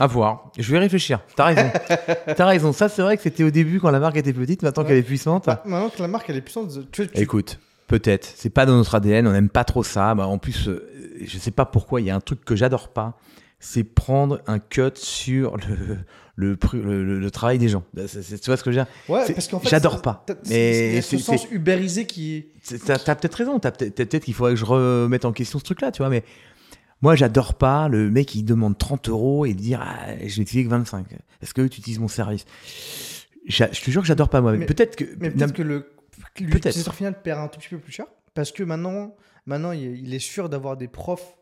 À 0.00 0.08
voir. 0.08 0.50
Je 0.58 0.72
vais 0.72 0.80
réfléchir. 0.80 1.20
T'as 1.36 1.44
raison. 1.44 1.70
T'as 2.36 2.46
raison. 2.46 2.72
Ça, 2.72 2.88
c'est 2.88 3.00
vrai 3.00 3.16
que 3.16 3.22
c'était 3.22 3.44
au 3.44 3.50
début 3.50 3.78
quand 3.78 3.92
la 3.92 4.00
marque 4.00 4.16
était 4.16 4.32
petite. 4.32 4.62
Maintenant 4.62 4.82
Ouais. 4.82 4.88
qu'elle 4.88 4.98
est 4.98 5.02
puissante. 5.02 5.46
Bah, 5.46 5.62
maintenant 5.64 5.88
que 5.88 6.02
la 6.02 6.08
marque, 6.08 6.28
elle 6.30 6.36
est 6.36 6.40
puissante, 6.40 6.72
tu, 6.90 7.06
tu- 7.06 7.20
Écoute, 7.20 7.60
peut-être. 7.86 8.28
C'est 8.34 8.50
pas 8.50 8.66
dans 8.66 8.74
notre 8.74 8.96
ADN. 8.96 9.28
On 9.28 9.32
n'aime 9.32 9.48
pas 9.48 9.62
trop 9.62 9.84
ça. 9.84 10.16
Bah, 10.16 10.26
en 10.26 10.38
plus, 10.38 10.66
euh, 10.68 10.84
je 11.24 11.38
sais 11.38 11.52
pas 11.52 11.64
pourquoi. 11.64 12.00
Il 12.00 12.08
y 12.08 12.10
a 12.10 12.16
un 12.16 12.20
truc 12.20 12.44
que 12.44 12.56
j'adore 12.56 12.88
pas. 12.88 13.16
C'est 13.60 13.84
prendre 13.84 14.40
un 14.48 14.58
cut 14.58 14.90
sur 14.94 15.56
le, 16.36 16.56
le, 16.56 17.30
travail 17.30 17.58
des 17.58 17.68
gens. 17.68 17.84
C'est- 18.08 18.40
tu 18.40 18.46
vois 18.50 18.56
ce 18.56 18.64
que 18.64 18.72
je 18.72 18.80
veux 18.80 18.84
dire? 18.84 18.92
Ouais, 19.08 19.24
parce 19.32 19.46
qu'en 19.46 19.60
fait. 19.60 19.68
j'adore 19.68 20.02
pas. 20.02 20.26
Mais 20.48 21.00
c'est- 21.00 21.02
ce 21.02 21.18
sens 21.18 21.46
ubérisé 21.52 22.04
qui. 22.04 22.46
T'as 22.84 23.14
peut-être 23.14 23.34
raison, 23.36 23.60
peut-être 23.60 24.24
qu'il 24.24 24.34
faudrait 24.34 24.54
que 24.54 24.58
je 24.58 24.64
remette 24.64 25.24
en 25.24 25.32
question 25.32 25.60
ce 25.60 25.64
truc-là, 25.64 25.92
tu 25.92 25.98
vois, 26.02 26.08
mais 26.10 26.24
moi 27.04 27.14
j'adore 27.16 27.54
pas 27.54 27.88
le 27.88 28.10
mec 28.10 28.28
qui 28.28 28.42
demande 28.42 28.78
30 28.78 29.10
euros 29.10 29.44
et 29.44 29.52
dire 29.52 29.80
ah, 29.82 30.16
je 30.26 30.42
filer 30.42 30.64
que 30.64 30.70
25. 30.70 31.06
Est-ce 31.42 31.52
que 31.52 31.60
tu 31.60 31.78
utilises 31.78 31.98
mon 32.00 32.08
service? 32.08 32.46
Je 33.46 33.64
te 33.66 33.90
jure 33.90 34.00
que 34.00 34.08
j'adore 34.08 34.30
pas 34.30 34.40
moi. 34.40 34.52
mais 34.56 34.64
Peut-être 34.64 34.96
que. 34.96 35.04
Mais 35.20 35.30
peut-être 35.30 35.52
que 35.52 35.62
le 35.62 35.90
l'utilisateur 36.40 36.94
final 36.94 37.20
perd 37.20 37.40
un 37.40 37.48
tout 37.48 37.58
petit 37.60 37.68
peu 37.68 37.78
plus 37.78 37.92
cher. 37.92 38.06
Parce 38.32 38.52
que 38.52 38.62
maintenant, 38.62 39.14
maintenant 39.44 39.72
il 39.72 40.14
est- 40.14 40.18
sûr 40.18 40.48
d'avoir 40.48 40.78
des 40.78 40.88
profs 40.88 41.36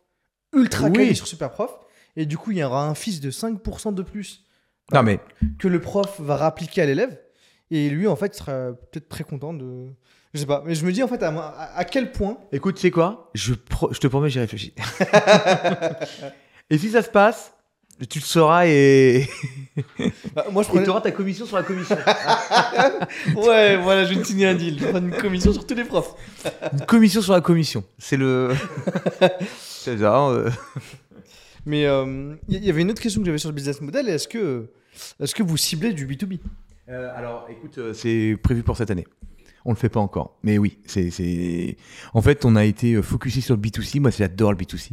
ultra 0.53 0.89
Oui. 0.89 0.93
calés 0.95 1.15
sur 1.15 1.29
Superprof. 1.29 1.79
Et 2.17 2.27
du 2.27 2.37
coup, 2.37 2.51
il 2.51 2.59
y 2.59 2.65
aura 2.65 2.85
un 2.87 2.95
fils 2.97 3.21
de 3.21 3.31
5% 3.31 3.93
de 3.95 4.03
plus 4.03 4.45
non, 4.93 5.03
mais 5.05 5.21
que 5.59 5.69
le 5.69 5.81
prof 5.81 6.21
va 6.21 6.37
rappliquer 6.37 6.83
à 6.83 6.87
l'élève. 6.87 7.19
Et 7.71 7.89
lui, 7.89 8.09
en 8.09 8.17
fait, 8.17 8.35
sera 8.35 8.73
peut-être 8.73 9.09
très 9.09 9.23
content 9.25 9.55
de. 9.55 9.87
Je 10.35 10.41
sais 10.41 10.47
pas, 10.47 10.63
mais 10.65 10.75
je 10.75 10.85
me 10.87 10.93
dis 10.93 11.03
en 11.03 11.09
fait 11.09 11.23
à, 11.23 11.29
à- 11.29 11.79
à 11.79 11.85
quel 11.85 12.11
point. 12.13 12.39
Écoute, 12.53 12.77
tu 12.77 12.81
sais 12.83 12.91
quoi? 12.91 13.31
Je, 13.35 13.53
pro- 13.55 13.93
je 13.93 13.99
te 13.99 14.07
promets, 14.07 14.31
j'y 14.31 14.39
réfléchis. 14.41 14.73
et 16.71 16.79
si 16.79 16.91
ça 16.91 17.03
se 17.03 17.11
passe, 17.11 17.53
tu 18.09 18.19
le 18.19 18.25
sauras 18.25 18.67
et 18.67 19.29
Bah, 20.35 20.47
moi 20.51 20.63
je 20.63 20.69
et 20.69 20.71
prenais. 20.71 20.85
tu 20.85 20.91
auras 20.91 21.03
ta 21.03 21.11
commission 21.13 21.45
sur 21.47 21.57
la 21.57 21.63
commission. 21.63 21.97
Ouais, 23.37 23.77
voilà, 23.77 24.05
je 24.05 24.15
vais 24.15 24.21
te 24.23 24.27
signer 24.27 24.47
un 24.47 24.55
deal. 24.55 24.79
Je 24.79 24.85
vais 24.85 24.91
prendre 24.91 25.07
une 25.07 25.17
commission 25.17 25.53
sur 25.53 25.67
tous 25.67 25.75
les 25.75 25.85
profs. 25.85 26.15
Une 26.73 26.87
commission 26.87 27.21
sur 27.21 27.33
la 27.35 27.41
commission. 27.41 27.85
C'est 27.99 28.17
le. 28.17 28.53
C'est 29.59 29.99
ça. 29.99 30.29
euh. 30.29 30.51
Mais 31.67 31.87
euh, 31.87 32.35
il 32.49 32.63
y, 32.63 32.67
y 32.67 32.71
avait 32.71 32.83
une 32.83 32.91
autre 32.91 33.01
question 33.03 33.21
que 33.21 33.27
j'avais 33.27 33.39
sur 33.39 33.51
le 33.51 33.55
business 33.55 33.81
model. 33.81 34.09
Est-ce 34.09 34.27
que, 34.29 34.67
est-ce 35.21 35.35
que 35.35 35.43
vous 35.43 35.57
ciblez 35.57 35.93
du 35.93 36.07
B2B 36.07 36.41
Euh, 36.89 37.13
alors, 37.17 37.47
écoute, 37.51 37.79
euh, 37.79 37.93
c'est 37.93 38.37
prévu 38.43 38.63
pour 38.63 38.77
cette 38.77 38.91
année. 38.91 39.07
On 39.65 39.71
le 39.71 39.77
fait 39.77 39.89
pas 39.89 40.01
encore, 40.01 40.37
mais 40.43 40.59
oui, 40.59 40.79
c'est. 40.87 41.77
En 42.15 42.23
fait, 42.23 42.45
on 42.45 42.57
a 42.57 42.65
été 42.65 42.95
euh, 42.95 43.03
focusé 43.03 43.41
sur 43.41 43.55
le 43.55 43.61
B2C. 43.61 44.01
Moi, 44.01 44.11
j'adore 44.11 44.53
le 44.53 44.59
B2C. 44.59 44.93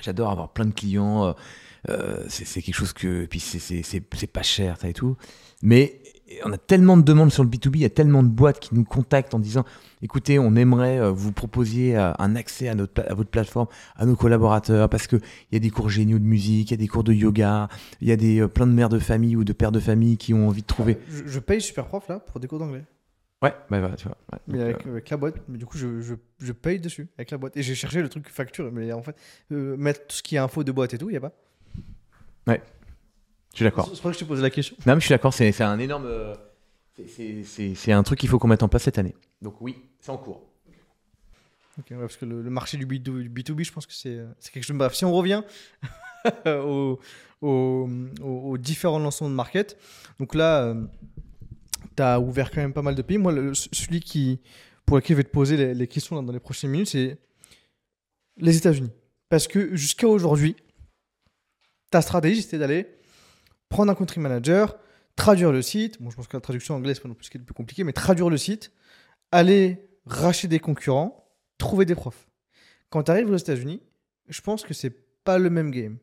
J'adore 0.00 0.30
avoir 0.30 0.52
plein 0.52 0.66
de 0.66 0.72
clients. 0.72 1.26
euh, 1.26 1.32
euh, 1.90 2.24
c'est, 2.28 2.62
quelque 2.62 2.74
chose 2.74 2.94
que, 2.94 3.26
puis 3.26 3.40
c'est, 3.40 4.26
pas 4.26 4.42
cher, 4.42 4.78
ça 4.80 4.88
et 4.88 4.94
tout. 4.94 5.16
Mais 5.62 6.00
on 6.46 6.52
a 6.52 6.56
tellement 6.56 6.96
de 6.96 7.02
demandes 7.02 7.30
sur 7.30 7.42
le 7.42 7.50
B2B. 7.50 7.72
Il 7.74 7.80
y 7.80 7.84
a 7.84 7.90
tellement 7.90 8.22
de 8.22 8.28
boîtes 8.28 8.58
qui 8.58 8.74
nous 8.74 8.84
contactent 8.84 9.34
en 9.34 9.38
disant, 9.38 9.64
écoutez, 10.00 10.38
on 10.38 10.56
aimerait 10.56 11.10
vous 11.12 11.32
proposer 11.32 11.94
un 11.94 12.36
accès 12.36 12.68
à 12.68 12.74
notre, 12.74 13.02
à 13.06 13.12
votre 13.12 13.28
plateforme, 13.28 13.66
à 13.96 14.06
nos 14.06 14.16
collaborateurs, 14.16 14.88
parce 14.88 15.06
que 15.06 15.16
il 15.16 15.54
y 15.54 15.56
a 15.56 15.58
des 15.58 15.68
cours 15.68 15.90
géniaux 15.90 16.18
de 16.18 16.24
musique, 16.24 16.70
il 16.70 16.72
y 16.72 16.74
a 16.74 16.78
des 16.78 16.88
cours 16.88 17.04
de 17.04 17.12
yoga, 17.12 17.68
il 18.00 18.08
y 18.08 18.12
a 18.12 18.16
des 18.16 18.48
plein 18.48 18.66
de 18.66 18.72
mères 18.72 18.88
de 18.88 18.98
famille 18.98 19.36
ou 19.36 19.44
de 19.44 19.52
pères 19.52 19.72
de 19.72 19.80
famille 19.80 20.16
qui 20.16 20.32
ont 20.32 20.48
envie 20.48 20.62
de 20.62 20.66
trouver. 20.66 20.96
je, 21.10 21.24
je 21.26 21.38
paye 21.38 21.60
Superprof 21.60 22.08
là 22.08 22.18
pour 22.18 22.40
des 22.40 22.48
cours 22.48 22.60
d'anglais. 22.60 22.84
Ouais, 23.42 23.54
bah 23.68 23.80
voilà, 23.80 23.96
tu 23.96 24.08
vois. 24.08 24.16
ouais. 24.32 24.38
Mais 24.48 24.58
Donc, 24.58 24.66
avec, 24.74 24.86
avec 24.86 25.10
la 25.10 25.16
boîte. 25.18 25.34
Mais 25.48 25.58
du 25.58 25.66
coup, 25.66 25.76
je, 25.76 26.00
je, 26.00 26.14
je 26.40 26.52
paye 26.52 26.80
dessus 26.80 27.08
avec 27.18 27.30
la 27.30 27.36
boîte. 27.38 27.56
Et 27.56 27.62
j'ai 27.62 27.74
cherché 27.74 28.00
le 28.00 28.08
truc 28.08 28.28
facture. 28.30 28.70
Mais 28.72 28.90
en 28.92 29.02
fait, 29.02 29.16
euh, 29.52 29.76
mettre 29.76 30.06
tout 30.06 30.16
ce 30.16 30.22
qui 30.22 30.36
est 30.36 30.38
info 30.38 30.64
de 30.64 30.72
boîte 30.72 30.94
et 30.94 30.98
tout, 30.98 31.10
il 31.10 31.12
n'y 31.12 31.18
a 31.18 31.20
pas. 31.20 31.32
euh, 32.48 32.56
je 33.52 33.56
suis 33.58 33.64
d'accord. 33.64 33.84
C'est 33.84 33.90
pour 33.90 33.98
ça 34.02 34.08
que 34.10 34.14
je 34.14 34.18
te 34.20 34.24
posais 34.24 34.42
la 34.42 34.50
question. 34.50 34.76
Non, 34.86 34.94
mais 34.94 35.00
je 35.00 35.06
suis 35.06 35.12
d'accord, 35.14 35.32
c'est, 35.34 35.52
c'est 35.52 35.62
un 35.64 35.78
énorme. 35.78 36.06
euh, 36.06 36.34
c'est- 36.96 37.08
c'est, 37.08 37.42
c'est, 37.44 37.74
c'est 37.74 37.92
un 37.92 38.02
truc 38.02 38.18
qu'il 38.18 38.28
faut 38.28 38.38
qu'on 38.38 38.48
mette 38.48 38.62
en 38.62 38.68
place 38.68 38.82
cette 38.84 38.98
année. 38.98 39.14
Donc 39.42 39.60
oui, 39.60 39.76
c'est 40.00 40.10
en 40.10 40.16
cours. 40.18 40.42
Ok, 41.78 41.86
ouais, 41.90 41.96
parce 41.98 42.16
que 42.16 42.24
le, 42.24 42.40
le 42.40 42.50
marché 42.50 42.76
du 42.76 42.86
B2, 42.86 43.22
du 43.22 43.28
B2B, 43.30 43.64
je 43.64 43.72
pense 43.72 43.84
que 43.86 43.92
c'est 43.92 44.20
c'est 44.38 44.52
quelque 44.52 44.62
chose. 44.64 44.76
Bref, 44.76 44.94
si 44.94 45.04
on 45.04 45.12
revient 45.12 45.42
aux- 46.46 46.98
aux- 47.42 47.88
aux 48.22 48.58
différents 48.58 48.98
lancements 49.00 49.28
de 49.28 49.34
market, 49.34 49.76
donc 50.20 50.34
là, 50.36 50.74
tu 51.96 52.02
as 52.02 52.20
ouvert 52.20 52.50
quand 52.50 52.60
même 52.60 52.72
pas 52.72 52.82
mal 52.82 52.94
de 52.94 53.02
pays. 53.02 53.18
Moi, 53.18 53.32
celui 53.54 54.00
qui, 54.00 54.40
pour 54.86 54.96
lequel 54.96 55.16
je 55.16 55.18
vais 55.18 55.24
te 55.24 55.30
poser 55.30 55.74
les, 55.74 55.88
questions 55.88 56.20
dans 56.20 56.32
les 56.32 56.40
prochaines 56.40 56.70
minutes, 56.70 56.88
c'est 56.88 57.18
les 58.36 58.56
États-Unis. 58.56 58.90
Parce 59.28 59.46
que 59.46 59.74
jusqu'à 59.74 60.08
aujourd'hui, 60.08 60.56
ta 61.90 62.02
stratégie, 62.02 62.42
c'était 62.42 62.58
d'aller 62.58 62.86
prendre 63.68 63.90
un 63.90 63.94
country 63.94 64.20
manager, 64.20 64.76
traduire 65.16 65.52
le 65.52 65.62
site. 65.62 66.00
Bon, 66.00 66.10
je 66.10 66.16
pense 66.16 66.28
que 66.28 66.36
la 66.36 66.40
traduction 66.40 66.74
anglaise, 66.74 66.96
c'est 66.96 67.02
pas 67.02 67.08
non 67.08 67.14
plus 67.14 67.26
ce 67.26 67.30
qui 67.30 67.36
est 67.36 67.40
le 67.40 67.44
plus 67.44 67.54
compliqué, 67.54 67.84
mais 67.84 67.92
traduire 67.92 68.30
le 68.30 68.36
site, 68.36 68.72
aller 69.32 69.88
racheter 70.06 70.48
des 70.48 70.60
concurrents, 70.60 71.30
trouver 71.58 71.84
des 71.84 71.94
profs. 71.94 72.28
Quand 72.90 73.04
tu 73.04 73.10
arrives 73.10 73.30
aux 73.30 73.36
États-Unis, 73.36 73.82
je 74.28 74.40
pense 74.40 74.62
que 74.62 74.74
c'est 74.74 74.94
pas 75.24 75.38
le 75.38 75.50
même 75.50 75.70
game. 75.70 75.98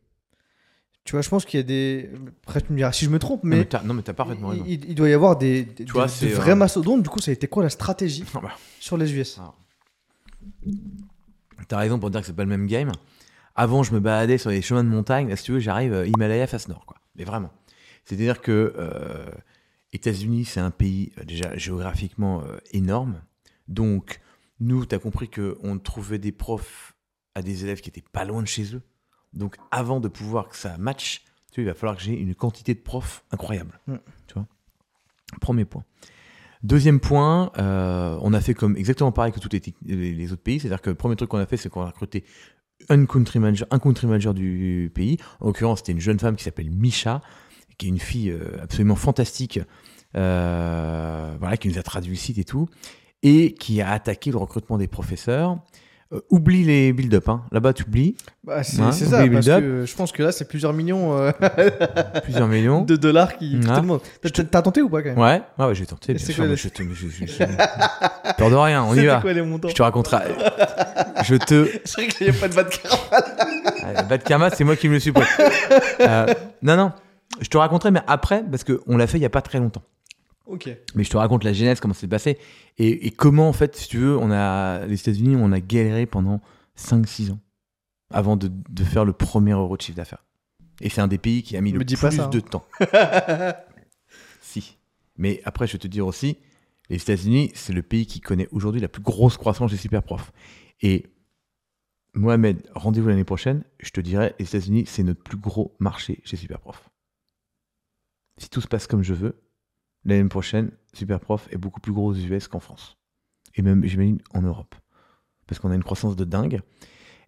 Tu 1.03 1.13
vois, 1.13 1.21
je 1.21 1.29
pense 1.29 1.45
qu'il 1.45 1.59
y 1.59 1.63
a 1.63 1.65
des. 1.65 2.09
Après, 2.43 2.61
tu 2.61 2.71
me 2.71 2.77
diras 2.77 2.91
si 2.91 3.05
je 3.05 3.09
me 3.09 3.17
trompe, 3.17 3.43
mais 3.43 3.67
non, 3.83 3.93
mais 3.95 4.03
t'as 4.03 4.13
parfaitement 4.13 4.49
raison. 4.49 4.63
il, 4.67 4.85
il 4.87 4.95
doit 4.95 5.09
y 5.09 5.13
avoir 5.13 5.35
des, 5.37 5.63
des, 5.63 5.85
Tu 5.85 5.91
vois, 5.93 6.05
des- 6.07 6.27
vrais 6.27 6.51
euh, 6.51 6.55
mastodontes. 6.55 7.01
Du 7.01 7.09
coup, 7.09 7.19
ça 7.19 7.31
a 7.31 7.33
été 7.33 7.47
quoi 7.47 7.63
la 7.63 7.69
stratégie 7.69 8.23
Ah 8.35 8.39
bah. 8.39 8.51
sur 8.79 8.97
les 8.97 9.11
US 9.15 9.39
T'as 11.67 11.77
raison 11.77 11.99
pour 11.99 12.09
dire 12.11 12.21
que 12.21 12.27
c'est 12.27 12.35
pas 12.35 12.43
le 12.43 12.49
même 12.49 12.67
game. 12.67 12.91
Avant, 13.55 13.83
je 13.83 13.93
me 13.93 13.99
baladais 13.99 14.37
sur 14.37 14.49
les 14.49 14.61
chemins 14.61 14.83
de 14.83 14.89
montagne. 14.89 15.29
Là, 15.29 15.35
si 15.35 15.43
tu 15.45 15.51
veux, 15.53 15.59
j'arrive 15.59 15.93
euh, 15.93 16.07
Himalaya 16.07 16.47
face 16.47 16.67
nord, 16.67 16.85
quoi. 16.85 16.97
Mais 17.15 17.23
vraiment. 17.23 17.51
C'est-à-dire 18.05 18.41
que 18.41 18.73
euh, 18.77 19.25
États-Unis, 19.93 20.45
c'est 20.45 20.59
un 20.59 20.71
pays 20.71 21.11
euh, 21.19 21.23
déjà 21.23 21.55
géographiquement 21.57 22.43
euh, 22.43 22.57
énorme. 22.71 23.21
Donc, 23.67 24.21
nous, 24.59 24.85
t'as 24.85 24.99
compris 24.99 25.29
qu'on 25.29 25.77
trouvait 25.79 26.17
des 26.19 26.31
profs 26.31 26.93
à 27.35 27.41
des 27.41 27.63
élèves 27.63 27.81
qui 27.81 27.89
étaient 27.89 28.03
pas 28.11 28.25
loin 28.25 28.41
de 28.41 28.47
chez 28.47 28.75
eux. 28.75 28.81
Donc, 29.33 29.55
avant 29.71 29.99
de 29.99 30.07
pouvoir 30.07 30.49
que 30.49 30.55
ça 30.57 30.77
matche, 30.77 31.23
tu 31.51 31.61
vois, 31.61 31.63
il 31.63 31.67
va 31.67 31.73
falloir 31.73 31.95
que 31.97 32.03
j'ai 32.03 32.13
une 32.19 32.35
quantité 32.35 32.73
de 32.73 32.79
profs 32.79 33.23
incroyable. 33.31 33.79
Mm. 33.87 33.95
Tu 34.27 34.33
vois? 34.35 34.45
Premier 35.39 35.65
point. 35.65 35.83
Deuxième 36.63 36.99
point, 36.99 37.51
euh, 37.57 38.17
on 38.21 38.33
a 38.33 38.41
fait 38.41 38.53
comme 38.53 38.77
exactement 38.77 39.11
pareil 39.11 39.31
que 39.31 39.39
tous 39.39 39.49
les, 39.51 39.61
les- 39.85 40.13
les 40.13 40.31
autres 40.33 40.43
pays. 40.43 40.59
C'est-à-dire 40.59 40.81
que 40.81 40.89
le 40.91 40.95
premier 40.95 41.15
truc 41.15 41.29
qu'on 41.29 41.39
a 41.39 41.45
fait, 41.45 41.57
c'est 41.57 41.69
qu'on 41.69 41.81
a 41.81 41.87
recruté 41.87 42.23
un 42.89 43.05
country 43.05 43.39
manager, 43.39 43.67
un 43.71 43.79
country 43.79 44.07
manager 44.07 44.33
du 44.33 44.91
pays. 44.93 45.17
En 45.39 45.47
l'occurrence, 45.47 45.79
c'était 45.79 45.91
une 45.93 45.99
jeune 46.01 46.19
femme 46.19 46.35
qui 46.35 46.43
s'appelle 46.43 46.69
Misha, 46.69 47.21
qui 47.77 47.87
est 47.87 47.89
une 47.89 47.99
fille 47.99 48.29
euh, 48.29 48.61
absolument 48.61 48.95
fantastique, 48.95 49.59
euh, 50.17 51.35
voilà, 51.39 51.57
qui 51.57 51.67
nous 51.69 51.77
a 51.77 51.83
traduit 51.83 52.11
le 52.11 52.17
site 52.17 52.37
et 52.37 52.43
tout, 52.43 52.67
et 53.23 53.53
qui 53.53 53.81
a 53.81 53.91
attaqué 53.91 54.31
le 54.31 54.37
recrutement 54.37 54.77
des 54.77 54.87
professeurs. 54.87 55.57
Euh, 56.13 56.19
oublie 56.29 56.65
les 56.65 56.91
build-up, 56.91 57.29
hein. 57.29 57.43
là-bas 57.53 57.71
tu 57.71 57.83
oublies 57.83 58.17
Bah, 58.43 58.63
c'est 58.63 58.81
Ouais, 58.81 58.91
ça, 58.91 59.25
parce 59.31 59.45
que 59.47 59.85
je 59.85 59.95
pense 59.95 60.11
que 60.11 60.21
là, 60.23 60.33
c'est 60.33 60.45
plusieurs 60.45 60.73
millions 60.73 61.17
euh, 61.17 61.31
plusieurs 62.23 62.47
millions. 62.49 62.81
de 62.81 62.97
dollars 62.97 63.37
qui, 63.37 63.57
qui 63.61 63.67
Ouais. 63.67 63.75
te 63.75 63.79
demandent. 63.79 64.01
T'as- 64.21 64.61
tenté 64.61 64.81
ou 64.81 64.89
pas 64.89 65.01
quand 65.03 65.09
même? 65.09 65.17
Ouais, 65.17 65.41
ouais, 65.57 65.65
ouais, 65.67 65.75
j'ai 65.75 65.85
tenté, 65.85 66.13
bien 66.13 66.25
sûr, 66.25 66.35
quoi 66.35 66.43
mais 66.45 66.51
les- 66.51 66.57
je 66.57 66.67
te, 66.67 66.83
je, 66.83 67.07
je- 67.07 67.25
je- 67.25 68.33
peur 68.37 68.49
de 68.49 68.55
rien, 68.55 68.83
on 68.83 68.93
y 68.93 69.05
va. 69.05 69.21
quoi 69.21 69.31
les 69.31 69.41
montants? 69.41 69.69
Je 69.69 69.73
te 69.73 69.81
raconterai. 69.81 70.17
Je 71.23 71.35
te, 71.35 71.69
C'est 71.85 72.01
vrai 72.01 72.07
qu'il 72.09 72.27
n'y 72.29 72.35
a 72.35 72.39
pas 72.39 72.47
de 72.49 72.55
caravane. 72.69 73.31
Ah, 73.95 74.03
Bad 74.03 74.23
Karma, 74.23 74.49
c'est 74.49 74.65
moi 74.65 74.75
qui 74.75 74.89
me 74.89 74.93
le 74.95 74.99
suis 74.99 75.13
pris. 75.13 75.23
Euh, 76.01 76.25
non, 76.61 76.75
non, 76.75 76.91
je 77.39 77.47
te 77.47 77.57
raconterai, 77.57 77.91
mais 77.91 78.01
après, 78.07 78.43
parce 78.43 78.65
qu'on 78.65 78.97
l'a 78.97 79.07
fait 79.07 79.17
il 79.17 79.21
n'y 79.21 79.25
a 79.25 79.29
pas 79.29 79.41
très 79.41 79.59
longtemps. 79.59 79.83
Ok. 80.45 80.69
Mais 80.95 81.03
je 81.03 81.09
te 81.09 81.17
raconte 81.17 81.43
la 81.43 81.53
genèse, 81.53 81.79
comment 81.79 81.93
ça 81.93 82.01
s'est 82.01 82.07
passé, 82.07 82.37
et, 82.77 83.07
et 83.07 83.11
comment, 83.11 83.47
en 83.47 83.53
fait, 83.53 83.75
si 83.75 83.87
tu 83.87 83.97
veux, 83.97 84.17
on 84.17 84.31
a, 84.31 84.85
les 84.85 84.99
États-Unis, 84.99 85.35
on 85.37 85.51
a 85.51 85.59
galéré 85.59 86.05
pendant 86.05 86.41
5-6 86.77 87.31
ans 87.31 87.39
avant 88.09 88.35
de, 88.35 88.51
de 88.69 88.83
faire 88.83 89.05
le 89.05 89.13
premier 89.13 89.51
euro 89.51 89.77
de 89.77 89.81
chiffre 89.81 89.97
d'affaires. 89.97 90.25
Et 90.81 90.89
c'est 90.89 91.01
un 91.01 91.07
des 91.07 91.17
pays 91.17 91.43
qui 91.43 91.55
a 91.55 91.61
mis 91.61 91.71
Me 91.71 91.79
le 91.79 91.85
dis 91.85 91.95
plus 91.95 92.01
pas 92.01 92.11
ça, 92.11 92.25
hein. 92.25 92.29
de 92.29 92.39
temps. 92.39 92.65
si. 94.41 94.77
Mais 95.17 95.41
après, 95.45 95.67
je 95.67 95.73
vais 95.73 95.79
te 95.79 95.87
dire 95.87 96.07
aussi, 96.07 96.37
les 96.89 96.97
États-Unis, 96.97 97.51
c'est 97.53 97.73
le 97.73 97.83
pays 97.83 98.05
qui 98.05 98.19
connaît 98.19 98.49
aujourd'hui 98.51 98.81
la 98.81 98.87
plus 98.89 99.03
grosse 99.03 99.37
croissance 99.37 99.71
des 99.71 99.77
super 99.77 100.03
profs. 100.03 100.31
Et 100.81 101.05
Mohamed, 102.13 102.61
rendez-vous 102.75 103.07
l'année 103.07 103.23
prochaine, 103.23 103.63
je 103.79 103.91
te 103.91 104.01
dirai, 104.01 104.33
les 104.39 104.45
États-Unis, 104.45 104.85
c'est 104.87 105.03
notre 105.03 105.21
plus 105.21 105.37
gros 105.37 105.75
marché 105.79 106.19
chez 106.25 106.35
Superprof. 106.35 106.89
Si 108.37 108.49
tout 108.49 108.61
se 108.61 108.67
passe 108.67 108.87
comme 108.87 109.03
je 109.03 109.13
veux, 109.13 109.41
l'année 110.05 110.27
prochaine, 110.29 110.71
Superprof 110.93 111.47
est 111.51 111.57
beaucoup 111.57 111.79
plus 111.79 111.93
gros 111.93 112.11
aux 112.11 112.15
US 112.15 112.47
qu'en 112.47 112.59
France. 112.59 112.97
Et 113.55 113.61
même, 113.61 113.83
j'imagine, 113.85 114.19
en 114.33 114.41
Europe. 114.41 114.75
Parce 115.47 115.59
qu'on 115.59 115.71
a 115.71 115.75
une 115.75 115.83
croissance 115.83 116.15
de 116.15 116.23
dingue. 116.23 116.61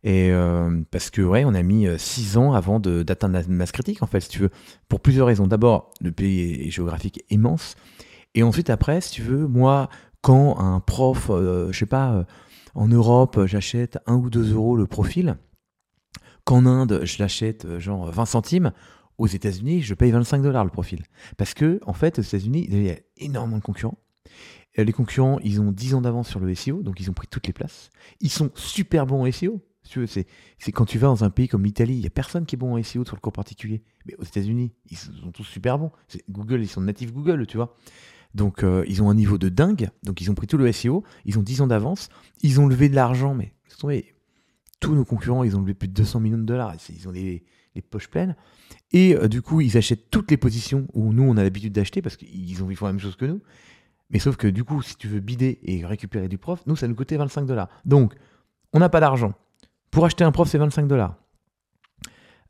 Et 0.03 0.31
euh, 0.31 0.81
parce 0.91 1.09
que, 1.09 1.21
ouais, 1.21 1.45
on 1.45 1.53
a 1.53 1.63
mis 1.63 1.87
6 1.97 2.37
ans 2.37 2.53
avant 2.53 2.79
d'atteindre 2.79 3.35
la 3.35 3.43
masse 3.47 3.71
critique, 3.71 4.03
en 4.03 4.07
fait, 4.07 4.21
si 4.21 4.29
tu 4.29 4.39
veux. 4.39 4.49
Pour 4.89 4.99
plusieurs 4.99 5.27
raisons. 5.27 5.47
D'abord, 5.47 5.93
le 6.01 6.11
pays 6.11 6.67
est, 6.67 6.69
géographique 6.69 7.23
immense. 7.29 7.75
Et 8.35 8.43
ensuite, 8.43 8.69
après, 8.69 9.01
si 9.01 9.11
tu 9.11 9.21
veux, 9.21 9.47
moi, 9.47 9.89
quand 10.21 10.57
un 10.59 10.79
prof, 10.79 11.27
euh, 11.29 11.71
je 11.71 11.79
sais 11.79 11.85
pas, 11.85 12.13
euh, 12.13 12.23
en 12.75 12.87
Europe, 12.87 13.45
j'achète 13.45 13.99
1 14.07 14.15
ou 14.15 14.29
2 14.29 14.53
euros 14.53 14.75
le 14.75 14.87
profil, 14.87 15.37
qu'en 16.45 16.65
Inde, 16.65 17.01
je 17.03 17.17
l'achète 17.19 17.65
euh, 17.65 17.79
genre 17.79 18.09
20 18.09 18.25
centimes, 18.25 18.71
aux 19.17 19.27
États-Unis, 19.27 19.81
je 19.81 19.93
paye 19.93 20.11
25 20.11 20.41
dollars 20.41 20.63
le 20.63 20.71
profil. 20.71 21.03
Parce 21.37 21.53
que, 21.53 21.79
en 21.85 21.93
fait, 21.93 22.19
aux 22.19 22.23
États-Unis, 22.23 22.67
il 22.69 22.83
y 22.83 22.89
a 22.89 22.97
énormément 23.17 23.57
de 23.57 23.63
concurrents. 23.63 23.97
Euh, 24.79 24.83
Les 24.83 24.93
concurrents, 24.93 25.39
ils 25.43 25.61
ont 25.61 25.71
10 25.71 25.95
ans 25.95 26.01
d'avance 26.01 26.29
sur 26.29 26.39
le 26.39 26.53
SEO, 26.55 26.81
donc 26.81 26.99
ils 26.99 27.09
ont 27.09 27.13
pris 27.13 27.27
toutes 27.27 27.47
les 27.47 27.53
places. 27.53 27.89
Ils 28.21 28.31
sont 28.31 28.51
super 28.55 29.05
bons 29.05 29.27
en 29.27 29.31
SEO. 29.31 29.61
C'est, 30.07 30.25
quand 30.71 30.85
tu 30.85 30.97
vas 30.97 31.07
dans 31.07 31.23
un 31.23 31.29
pays 31.29 31.47
comme 31.47 31.65
l'Italie, 31.65 31.95
il 31.95 31.99
n'y 31.99 32.07
a 32.07 32.09
personne 32.09 32.45
qui 32.45 32.55
est 32.55 32.57
bon 32.57 32.77
en 32.77 32.83
SEO 32.83 33.05
sur 33.05 33.15
le 33.15 33.21
cours 33.21 33.33
particulier. 33.33 33.83
Mais 34.05 34.15
aux 34.17 34.23
États-Unis, 34.23 34.71
ils 34.89 34.97
sont 34.97 35.31
tous 35.33 35.43
super 35.43 35.77
bons. 35.77 35.91
Google, 36.29 36.61
ils 36.61 36.69
sont 36.69 36.81
natifs 36.81 37.11
Google, 37.11 37.45
tu 37.47 37.57
vois. 37.57 37.75
Donc, 38.33 38.63
euh, 38.63 38.83
ils 38.87 39.03
ont 39.03 39.09
un 39.09 39.13
niveau 39.13 39.37
de 39.37 39.49
dingue. 39.49 39.89
Donc, 40.03 40.21
ils 40.21 40.31
ont 40.31 40.35
pris 40.35 40.47
tout 40.47 40.57
le 40.57 40.71
SEO. 40.71 41.03
Ils 41.25 41.37
ont 41.37 41.43
10 41.43 41.61
ans 41.61 41.67
d'avance. 41.67 42.09
Ils 42.41 42.59
ont 42.61 42.67
levé 42.67 42.89
de 42.89 42.95
l'argent, 42.95 43.35
mais 43.35 43.53
tous 44.79 44.95
nos 44.95 45.05
concurrents, 45.05 45.43
ils 45.43 45.55
ont 45.55 45.61
levé 45.61 45.73
plus 45.73 45.87
de 45.87 45.93
200 45.93 46.19
millions 46.21 46.37
de 46.37 46.43
dollars. 46.43 46.75
Ils 46.89 47.07
ont 47.07 47.11
les, 47.11 47.43
les 47.75 47.81
poches 47.81 48.09
pleines. 48.09 48.35
Et 48.91 49.15
euh, 49.15 49.27
du 49.27 49.41
coup, 49.41 49.61
ils 49.61 49.77
achètent 49.77 50.09
toutes 50.09 50.29
les 50.31 50.37
positions 50.37 50.87
où 50.93 51.13
nous, 51.13 51.23
on 51.23 51.37
a 51.37 51.43
l'habitude 51.43 51.73
d'acheter 51.73 52.01
parce 52.01 52.15
qu'ils 52.15 52.63
ont, 52.63 52.69
ils 52.69 52.75
font 52.75 52.85
la 52.85 52.93
même 52.93 52.99
chose 52.99 53.15
que 53.15 53.25
nous. 53.25 53.41
Mais 54.09 54.19
sauf 54.19 54.35
que 54.35 54.47
du 54.47 54.63
coup, 54.63 54.81
si 54.81 54.95
tu 54.95 55.07
veux 55.07 55.19
bider 55.19 55.59
et 55.63 55.85
récupérer 55.85 56.27
du 56.27 56.37
prof, 56.37 56.61
nous, 56.67 56.75
ça 56.75 56.87
nous 56.87 56.95
coûtait 56.95 57.17
25 57.17 57.45
dollars. 57.45 57.69
Donc, 57.85 58.13
on 58.73 58.79
n'a 58.79 58.89
pas 58.89 58.99
d'argent. 58.99 59.33
Pour 59.91 60.05
acheter 60.05 60.23
un 60.23 60.31
prof, 60.31 60.47
c'est 60.47 60.57
25 60.57 60.87
dollars. 60.87 61.15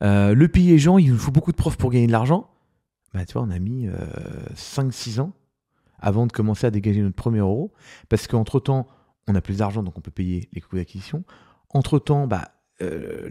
Euh, 0.02 0.34
le 0.34 0.48
pays 0.48 0.72
est 0.72 0.78
gens, 0.78 0.98
il 0.98 1.10
nous 1.10 1.18
faut 1.18 1.30
beaucoup 1.30 1.52
de 1.52 1.56
profs 1.56 1.76
pour 1.76 1.90
gagner 1.90 2.06
de 2.06 2.12
l'argent. 2.12 2.50
Bah, 3.14 3.24
tu 3.24 3.34
vois, 3.34 3.42
on 3.42 3.50
a 3.50 3.58
mis 3.58 3.88
5-6 4.54 5.20
ans 5.20 5.32
avant 6.00 6.26
de 6.26 6.32
commencer 6.32 6.66
à 6.66 6.70
dégager 6.70 7.00
notre 7.00 7.16
premier 7.16 7.38
euro. 7.38 7.72
Parce 8.08 8.26
qu'entre-temps, 8.26 8.86
on 9.26 9.34
a 9.34 9.40
plus 9.40 9.58
d'argent, 9.58 9.82
donc 9.82 9.96
on 9.96 10.00
peut 10.00 10.10
payer 10.10 10.48
les 10.52 10.60
coûts 10.60 10.76
d'acquisition. 10.76 11.24
Entre-temps, 11.70 12.26
bah, 12.26 12.50
euh, 12.82 13.28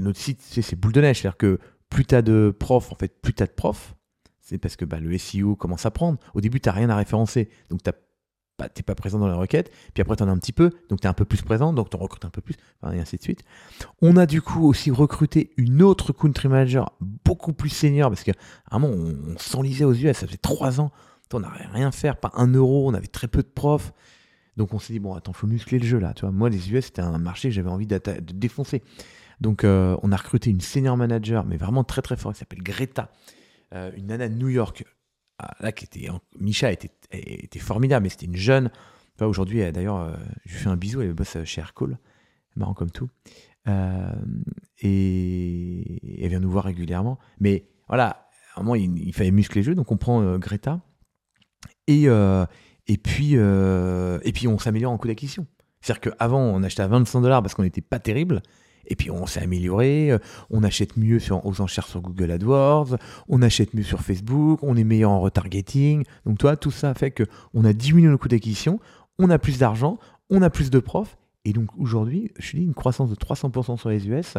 notre 0.00 0.18
site, 0.18 0.40
c'est 0.40 0.76
boule 0.76 0.92
de 0.92 1.00
neige. 1.00 1.20
C'est-à-dire 1.20 1.36
que 1.36 1.58
plus 1.90 2.04
tu 2.04 2.14
as 2.14 2.22
de 2.22 2.54
profs, 2.58 2.92
en 2.92 2.96
fait, 2.96 3.20
plus 3.20 3.34
tu 3.34 3.42
as 3.42 3.46
de 3.46 3.52
profs. 3.52 3.94
C'est 4.40 4.58
parce 4.58 4.76
que 4.76 4.84
bah, 4.84 4.98
le 5.00 5.16
SEO 5.18 5.56
commence 5.56 5.84
à 5.84 5.90
prendre. 5.90 6.18
Au 6.34 6.40
début, 6.40 6.60
tu 6.60 6.68
n'as 6.68 6.74
rien 6.74 6.88
à 6.88 6.96
référencer. 6.96 7.50
Donc, 7.68 7.82
tu 7.82 7.90
n'es 8.60 8.82
pas 8.82 8.94
présent 8.94 9.18
dans 9.18 9.26
la 9.26 9.36
requête. 9.36 9.70
Puis 9.92 10.00
après, 10.00 10.16
tu 10.16 10.22
en 10.22 10.28
as 10.28 10.32
un 10.32 10.38
petit 10.38 10.52
peu. 10.52 10.70
Donc, 10.88 11.00
tu 11.00 11.06
es 11.06 11.10
un 11.10 11.14
peu 11.14 11.26
plus 11.26 11.42
présent. 11.42 11.74
Donc, 11.74 11.90
tu 11.90 11.96
en 11.96 12.00
recrutes 12.00 12.24
un 12.24 12.30
peu 12.30 12.40
plus. 12.40 12.54
Et 12.92 12.98
ainsi 12.98 13.16
de 13.18 13.22
suite. 13.22 13.42
On 14.00 14.16
a 14.16 14.24
du 14.24 14.40
coup 14.40 14.66
aussi 14.66 14.90
recruté 14.90 15.52
une 15.58 15.82
autre 15.82 16.12
country 16.12 16.48
manager 16.48 16.92
beaucoup 17.00 17.52
plus 17.52 17.68
senior. 17.68 18.08
Parce 18.08 18.24
que 18.24 18.32
vraiment, 18.70 18.88
on, 18.88 19.34
on 19.34 19.38
s'enlisait 19.38 19.84
aux 19.84 19.92
US. 19.92 20.16
Ça 20.16 20.26
faisait 20.26 20.38
trois 20.38 20.80
ans. 20.80 20.92
On 21.34 21.40
n'avait 21.40 21.66
rien 21.66 21.92
faire. 21.92 22.16
Pas 22.16 22.32
un 22.34 22.46
euro. 22.46 22.88
On 22.88 22.94
avait 22.94 23.06
très 23.06 23.28
peu 23.28 23.42
de 23.42 23.48
profs. 23.48 23.92
Donc 24.58 24.74
on 24.74 24.80
s'est 24.80 24.92
dit, 24.92 24.98
bon, 24.98 25.14
attends, 25.14 25.32
faut 25.32 25.46
muscler 25.46 25.78
le 25.78 25.86
jeu 25.86 25.98
là. 25.98 26.12
Tu 26.12 26.22
vois, 26.22 26.32
moi, 26.32 26.50
les 26.50 26.72
US, 26.72 26.86
c'était 26.86 27.00
un 27.00 27.16
marché 27.18 27.48
que 27.48 27.54
j'avais 27.54 27.70
envie 27.70 27.86
de 27.86 27.98
défoncer. 28.20 28.82
Donc 29.40 29.62
euh, 29.62 29.96
on 30.02 30.10
a 30.10 30.16
recruté 30.16 30.50
une 30.50 30.60
senior 30.60 30.96
manager, 30.96 31.46
mais 31.46 31.56
vraiment 31.56 31.84
très 31.84 32.02
très 32.02 32.16
fort, 32.16 32.32
qui 32.32 32.40
s'appelle 32.40 32.62
Greta, 32.62 33.12
euh, 33.72 33.92
une 33.96 34.08
nana 34.08 34.28
de 34.28 34.34
New 34.34 34.48
York. 34.48 34.84
Ah, 35.38 35.54
là, 35.60 35.70
qui 35.70 35.84
était, 35.84 36.10
en- 36.10 36.20
Micha 36.40 36.72
était, 36.72 36.90
formidable, 37.60 38.02
mais 38.02 38.08
c'était 38.08 38.26
une 38.26 38.36
jeune. 38.36 38.70
Aujourd'hui, 39.20 39.60
d'ailleurs, 39.70 39.98
euh, 39.98 40.16
je 40.44 40.54
lui 40.54 40.60
fais 40.60 40.68
un 40.68 40.76
bisou, 40.76 41.00
elle 41.02 41.12
bosse 41.12 41.36
chez 41.44 41.60
Aircall, 41.60 41.96
marrant 42.56 42.74
comme 42.74 42.90
tout. 42.90 43.08
Euh, 43.68 44.12
et 44.80 46.24
elle 46.24 46.30
vient 46.30 46.40
nous 46.40 46.50
voir 46.50 46.64
régulièrement. 46.64 47.20
Mais 47.38 47.68
voilà, 47.86 48.28
à 48.56 48.60
un 48.60 48.64
moment, 48.64 48.74
il, 48.74 49.12
fallait 49.12 49.30
muscler 49.30 49.60
le 49.62 49.66
jeu, 49.66 49.74
donc 49.76 49.92
on 49.92 49.96
prend 49.96 50.20
euh, 50.20 50.38
Greta. 50.38 50.80
Et, 51.86 52.08
euh, 52.08 52.44
et, 52.88 52.96
puis, 52.96 53.32
euh, 53.34 54.18
et 54.22 54.32
puis, 54.32 54.48
on 54.48 54.58
s'améliore 54.58 54.92
en 54.92 54.98
coût 54.98 55.08
d'acquisition. 55.08 55.46
C'est-à-dire 55.80 56.12
qu'avant, 56.12 56.40
on 56.40 56.62
achetait 56.62 56.82
à 56.82 56.88
25 56.88 57.20
dollars 57.20 57.42
parce 57.42 57.54
qu'on 57.54 57.62
n'était 57.62 57.82
pas 57.82 57.98
terrible. 57.98 58.42
Et 58.86 58.96
puis, 58.96 59.10
on 59.10 59.26
s'est 59.26 59.40
amélioré. 59.42 60.10
euh, 60.10 60.18
On 60.50 60.64
achète 60.64 60.96
mieux 60.96 61.18
aux 61.44 61.60
enchères 61.60 61.86
sur 61.86 62.00
Google 62.00 62.30
AdWords. 62.30 62.96
On 63.28 63.42
achète 63.42 63.74
mieux 63.74 63.82
sur 63.82 64.00
Facebook. 64.00 64.60
On 64.62 64.76
est 64.76 64.84
meilleur 64.84 65.10
en 65.10 65.20
retargeting. 65.20 66.04
Donc, 66.24 66.38
toi, 66.38 66.56
tout 66.56 66.70
ça 66.70 66.94
fait 66.94 67.10
qu'on 67.12 67.64
a 67.64 67.72
diminué 67.74 68.08
le 68.08 68.16
coût 68.16 68.28
d'acquisition. 68.28 68.80
On 69.18 69.28
a 69.30 69.38
plus 69.38 69.58
d'argent. 69.58 69.98
On 70.30 70.40
a 70.42 70.50
plus 70.50 70.70
de 70.70 70.78
profs. 70.78 71.16
Et 71.44 71.52
donc, 71.52 71.68
aujourd'hui, 71.78 72.32
je 72.38 72.56
dis, 72.56 72.64
une 72.64 72.74
croissance 72.74 73.10
de 73.10 73.14
300% 73.14 73.76
sur 73.78 73.90
les 73.90 74.08
US. 74.08 74.34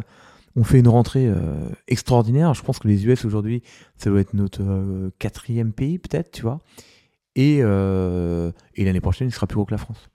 On 0.55 0.63
fait 0.63 0.79
une 0.79 0.87
rentrée 0.87 1.27
euh, 1.27 1.69
extraordinaire. 1.87 2.55
Je 2.55 2.63
pense 2.63 2.79
que 2.79 2.87
les 2.87 3.05
US 3.05 3.23
aujourd'hui, 3.25 3.61
ça 3.97 4.09
doit 4.09 4.19
être 4.19 4.33
notre 4.33 5.11
quatrième 5.19 5.71
pays, 5.73 5.99
peut-être, 5.99 6.31
tu 6.31 6.41
vois. 6.41 6.59
Et, 7.35 7.59
euh, 7.61 8.51
et 8.75 8.83
l'année 8.83 9.01
prochaine, 9.01 9.27
il 9.27 9.31
sera 9.31 9.47
plus 9.47 9.55
gros 9.55 9.65
que 9.65 9.71
la 9.71 9.77
France. 9.77 10.09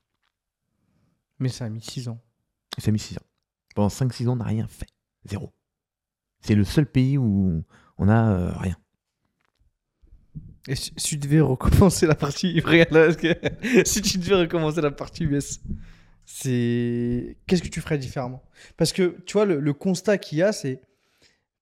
Mais 1.38 1.48
ça 1.48 1.64
a 1.64 1.68
mis 1.68 1.80
6 1.80 2.08
ans. 2.08 2.20
Ça 2.78 2.88
a 2.88 2.92
mis 2.92 2.98
6 2.98 3.18
ans. 3.18 3.26
Pendant 3.74 3.88
5-6 3.88 4.28
ans, 4.28 4.32
on 4.32 4.36
n'a 4.36 4.44
rien 4.44 4.66
fait. 4.68 4.88
Zéro. 5.24 5.52
C'est 6.40 6.54
le 6.54 6.64
seul 6.64 6.86
pays 6.86 7.18
où 7.18 7.64
on 7.98 8.08
a 8.08 8.30
euh, 8.30 8.52
rien. 8.56 8.76
Et 10.68 10.76
si, 10.76 10.92
si 10.96 11.18
tu 11.18 11.28
devais 11.28 11.40
recommencer 11.40 12.06
la 12.06 12.14
partie. 12.14 12.60
Regarde 12.60 13.16
si 13.84 14.02
tu 14.02 14.18
devais 14.18 14.36
recommencer 14.36 14.80
la 14.80 14.90
partie 14.90 15.24
US, 15.24 15.60
c'est. 16.24 17.36
Qu'est-ce 17.46 17.62
que 17.62 17.68
tu 17.68 17.80
ferais 17.80 17.98
différemment? 17.98 18.42
Parce 18.76 18.92
que 18.92 19.20
tu 19.26 19.34
vois, 19.34 19.44
le, 19.44 19.60
le 19.60 19.72
constat 19.72 20.18
qu'il 20.18 20.38
y 20.38 20.42
a, 20.42 20.52
c'est 20.52 20.80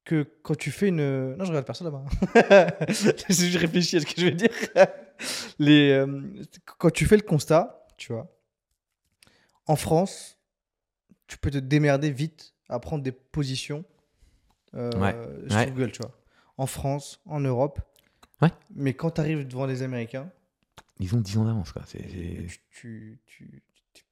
que 0.04 0.26
quand 0.42 0.56
tu 0.56 0.70
fais 0.70 0.88
une. 0.88 1.34
Non, 1.36 1.44
je 1.44 1.50
regarde 1.50 1.66
personne 1.66 1.86
là-bas. 1.86 2.04
je 2.88 3.58
réfléchis 3.58 3.96
à 3.96 4.00
ce 4.00 4.06
que 4.06 4.20
je 4.20 4.26
vais 4.26 4.32
dire. 4.32 4.50
Les, 5.58 5.90
euh, 5.90 6.22
Quand 6.64 6.90
tu 6.90 7.06
fais 7.06 7.16
le 7.16 7.22
constat, 7.22 7.86
tu 7.96 8.12
vois, 8.12 8.28
en 9.66 9.76
France, 9.76 10.38
tu 11.28 11.38
peux 11.38 11.50
te 11.50 11.58
démerder 11.58 12.10
vite 12.10 12.54
à 12.68 12.80
prendre 12.80 13.02
des 13.04 13.12
positions 13.12 13.84
euh, 14.74 14.90
Ouais, 14.98 15.14
sur 15.48 15.58
ouais. 15.58 15.66
Google, 15.70 15.92
tu 15.92 16.00
vois. 16.02 16.10
En 16.56 16.66
France, 16.66 17.20
en 17.26 17.40
Europe. 17.40 17.80
Ouais. 18.40 18.50
Mais 18.74 18.94
quand 18.94 19.12
tu 19.12 19.20
arrives 19.20 19.46
devant 19.46 19.66
les 19.66 19.82
Américains, 19.82 20.30
Ils 20.98 21.14
ont 21.14 21.20
10 21.20 21.38
ans 21.38 21.44
d'avance, 21.44 21.70
quoi. 21.72 21.82
C'est- 21.86 21.98
tu. 22.00 22.60
tu, 22.70 23.20
tu- 23.26 23.62
tu- 23.94 24.04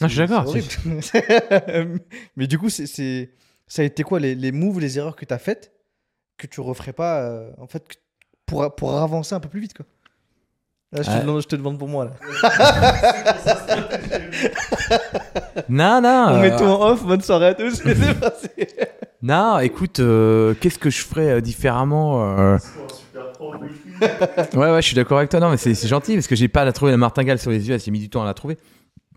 Non, 0.00 0.08
je 0.08 0.12
suis 0.12 0.18
d'accord. 0.18 0.52
Mais 2.36 2.46
du 2.46 2.58
coup, 2.58 2.68
c'est- 2.68 3.32
ça 3.66 3.82
a 3.82 3.84
été 3.84 4.02
quoi 4.02 4.20
les, 4.20 4.34
les 4.34 4.52
moves, 4.52 4.80
les 4.80 4.98
erreurs 4.98 5.16
que 5.16 5.24
tu 5.24 5.34
as 5.34 5.38
faites 5.38 5.72
que 6.36 6.46
tu 6.46 6.60
referais 6.60 6.92
pas 6.92 7.20
euh, 7.20 7.50
en 7.58 7.66
fait 7.66 7.84
pour, 8.46 8.74
pour 8.74 8.98
avancer 8.98 9.34
un 9.34 9.40
peu 9.40 9.48
plus 9.48 9.60
vite 9.60 9.74
quoi? 9.74 9.86
Là, 10.92 11.02
je, 11.02 11.10
te 11.10 11.20
demande, 11.22 11.42
je 11.42 11.48
te 11.48 11.56
demande 11.56 11.76
pour 11.76 11.88
moi 11.88 12.04
là. 12.04 12.12
Non, 15.68 16.00
non. 16.00 16.26
On 16.28 16.34
euh, 16.34 16.40
met 16.40 16.54
tout 16.54 16.62
en 16.62 16.90
off, 16.90 17.04
bonne 17.04 17.20
soirée 17.20 17.48
à 17.48 17.54
tous. 17.54 17.82
Non, 19.22 19.58
écoute, 19.58 20.00
euh, 20.00 20.54
qu'est-ce 20.60 20.78
que 20.78 20.90
je 20.90 21.02
ferais 21.02 21.40
différemment 21.40 22.58
Ouais, 24.52 24.54
ouais, 24.54 24.82
je 24.82 24.86
suis 24.86 24.94
d'accord 24.94 25.18
avec 25.18 25.30
toi. 25.30 25.40
Non, 25.40 25.50
mais 25.50 25.56
c'est 25.56 25.88
gentil 25.88 26.14
parce 26.14 26.26
que 26.26 26.36
j'ai 26.36 26.48
pas 26.48 26.64
la 26.64 26.72
trouvé 26.72 26.92
la 26.92 26.98
martingale 26.98 27.38
sur 27.38 27.50
les 27.50 27.68
yeux. 27.68 27.78
J'ai 27.78 27.90
mis 27.90 28.00
du 28.00 28.10
temps 28.10 28.22
à 28.22 28.26
la 28.26 28.34
trouver. 28.34 28.58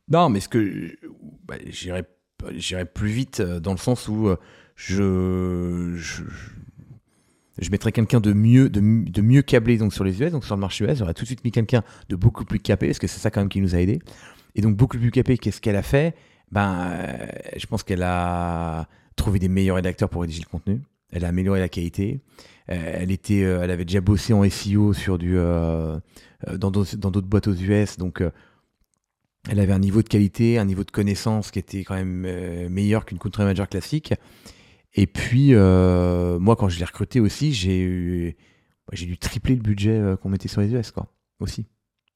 Non, 0.10 0.30
mais 0.30 0.40
ce 0.40 0.48
que 0.48 0.96
bah, 1.46 1.56
j'irais, 1.68 2.06
j'irais 2.56 2.86
plus 2.86 3.10
vite 3.10 3.40
euh, 3.40 3.60
dans 3.60 3.72
le 3.72 3.78
sens 3.78 4.08
où 4.08 4.28
euh, 4.28 4.38
je, 4.76 5.96
je, 5.96 6.24
je 7.58 7.72
mettrais 7.72 7.92
quelqu'un 7.92 8.20
de 8.20 8.34
mieux, 8.34 8.70
de, 8.70 8.80
de 8.80 9.22
mieux 9.22 9.42
câblé 9.42 9.78
donc 9.78 9.94
sur 9.94 10.04
les 10.04 10.22
US, 10.22 10.32
donc 10.32 10.46
sur 10.46 10.56
le 10.56 10.62
marché 10.62 10.86
US. 10.86 11.00
J'aurais 11.00 11.14
tout 11.14 11.24
de 11.24 11.28
suite 11.28 11.44
mis 11.44 11.52
quelqu'un 11.52 11.84
de 12.10 12.16
beaucoup 12.16 12.46
plus 12.46 12.60
capé 12.60 12.88
parce 12.88 13.00
que 13.00 13.08
c'est 13.08 13.20
ça 13.20 13.32
quand 13.32 13.42
même 13.42 13.50
qui 13.50 13.62
nous 13.62 13.76
a 13.76 13.80
aidé. 13.80 14.00
Et 14.56 14.62
donc 14.62 14.76
beaucoup 14.76 14.98
plus 14.98 15.12
capé. 15.12 15.38
Qu'est-ce 15.38 15.62
qu'elle 15.62 15.76
a 15.76 15.84
fait? 15.84 16.16
Ben, 16.52 16.92
euh, 16.92 17.28
je 17.58 17.66
pense 17.66 17.84
qu'elle 17.84 18.04
a 18.04 18.88
trouvé 19.16 19.40
des 19.40 19.50
meilleurs 19.50 19.76
rédacteurs 19.76 20.10
pour 20.10 20.22
rédiger 20.22 20.42
le 20.42 20.50
contenu. 20.50 20.82
Elle 21.12 21.26
a 21.26 21.30
amélioré 21.30 21.60
la 21.60 21.70
qualité. 21.70 22.20
Elle 22.68 23.12
était, 23.12 23.40
elle 23.40 23.72
avait 23.72 23.86
déjà 23.86 24.02
bossé 24.02 24.34
en 24.34 24.48
SEO 24.50 24.92
sur 24.92 25.18
du, 25.18 25.36
dans 25.36 26.70
d'autres 26.70 27.22
boîtes 27.22 27.48
aux 27.48 27.54
US, 27.54 27.96
donc 27.96 28.22
elle 29.50 29.60
avait 29.60 29.74
un 29.74 29.80
niveau 29.80 30.02
de 30.02 30.08
qualité, 30.10 30.58
un 30.60 30.66
niveau 30.66 30.84
de 30.84 30.92
connaissance 30.92 31.52
qui 31.52 31.60
était 31.60 31.84
quand 31.84 31.96
même 31.96 32.26
euh, 32.28 32.70
meilleur 32.70 33.06
qu'une 33.06 33.20
country 33.20 33.44
manager 33.44 33.68
classique. 33.70 34.14
Et 34.94 35.08
puis 35.08 35.54
euh, 35.54 36.40
moi, 36.40 36.56
quand 36.56 36.70
je 36.70 36.80
l'ai 36.80 36.86
recruté 36.86 37.20
aussi, 37.20 37.54
j'ai 37.54 37.82
eu, 37.82 38.36
j'ai 38.94 39.06
dû 39.06 39.18
tripler 39.18 39.56
le 39.56 39.62
budget 39.62 39.92
euh, 40.00 40.16
qu'on 40.16 40.30
mettait 40.30 40.48
sur 40.48 40.62
les 40.62 40.74
US, 40.74 40.92
quoi. 40.92 41.08
Aussi. 41.40 41.66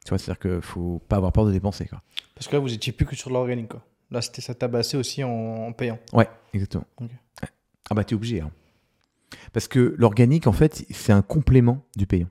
Tu 0.03 0.10
vois, 0.10 0.18
c'est-à-dire 0.18 0.40
qu'il 0.40 0.61
faut 0.61 1.00
pas 1.08 1.18
avoir 1.18 1.32
peur 1.32 1.45
de 1.45 1.51
dépenser, 1.51 1.85
quoi. 1.85 2.01
Parce 2.34 2.48
que 2.48 2.53
là, 2.56 2.60
vous 2.60 2.74
étiez 2.74 2.92
plus 2.92 3.06
que 3.06 3.16
sur 3.16 3.30
l'organique 3.30 3.68
quoi. 3.69 3.85
Là, 4.10 4.22
c'était 4.22 4.42
ça 4.42 4.53
tabassé 4.56 4.98
aussi 4.98 5.24
en, 5.24 5.30
en 5.30 5.72
payant. 5.74 6.00
Ouais, 6.11 6.27
exactement. 6.53 6.85
Ouais. 7.00 7.08
Ah 7.90 7.93
bah 7.93 8.03
t'es 8.03 8.16
obligé. 8.16 8.42
hein. 8.42 8.51
Parce 9.53 9.68
que 9.68 9.95
l'organique, 9.98 10.48
en 10.48 10.51
fait, 10.53 10.85
c'est 10.90 11.14
un 11.14 11.22
complément 11.22 11.85
du 11.95 12.08
payant. 12.08 12.27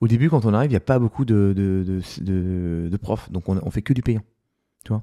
Au 0.00 0.06
début, 0.06 0.28
quand 0.30 0.44
on 0.44 0.54
arrive, 0.54 0.70
il 0.70 0.74
n'y 0.74 0.76
a 0.76 0.80
pas 0.80 0.98
beaucoup 1.00 1.24
de, 1.24 1.52
de, 1.56 1.82
de, 1.84 2.00
de- 2.22 2.88
de 2.90 2.96
profs, 2.96 3.30
donc 3.32 3.48
on, 3.48 3.58
on 3.64 3.70
fait 3.70 3.82
que 3.82 3.92
du 3.92 4.02
payant. 4.02 4.22
Tu 4.84 4.90
vois 4.92 5.02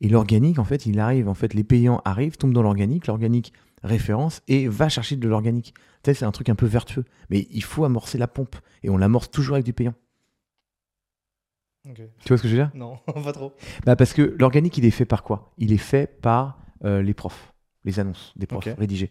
Et 0.00 0.08
l'organique, 0.08 0.58
en 0.58 0.64
fait, 0.64 0.86
il 0.86 0.98
arrive, 1.00 1.28
en 1.28 1.34
fait, 1.34 1.54
les 1.54 1.64
payants 1.64 2.00
arrivent, 2.04 2.36
tombent 2.36 2.52
dans 2.52 2.62
l'organique, 2.62 3.06
l'organique 3.06 3.52
référence 3.84 4.42
et 4.48 4.66
va 4.68 4.88
chercher 4.88 5.16
de 5.16 5.28
l'organique. 5.28 5.72
Tu 6.02 6.10
sais, 6.10 6.14
c'est 6.14 6.24
un 6.24 6.32
truc 6.32 6.48
un 6.48 6.54
peu 6.56 6.66
vertueux. 6.66 7.04
Mais 7.30 7.46
il 7.50 7.62
faut 7.62 7.84
amorcer 7.84 8.18
la 8.18 8.26
pompe. 8.26 8.56
Et 8.82 8.90
on 8.90 8.96
l'amorce 8.96 9.30
toujours 9.30 9.54
avec 9.54 9.64
du 9.64 9.72
payant. 9.72 9.94
Tu 11.94 12.28
vois 12.28 12.36
ce 12.36 12.42
que 12.42 12.48
je 12.48 12.56
veux 12.56 12.62
dire? 12.62 12.70
Non, 12.74 12.98
pas 13.06 13.32
trop. 13.32 13.52
bah 13.86 13.96
parce 13.96 14.12
que 14.12 14.36
l'organique, 14.38 14.76
il 14.78 14.84
est 14.84 14.90
fait 14.90 15.06
par 15.06 15.22
quoi? 15.22 15.52
Il 15.58 15.72
est 15.72 15.78
fait 15.78 16.20
par 16.20 16.58
euh, 16.84 17.02
les 17.02 17.14
profs, 17.14 17.54
les 17.84 17.98
annonces 17.98 18.34
des 18.36 18.46
profs 18.46 18.68
rédigées. 18.76 19.10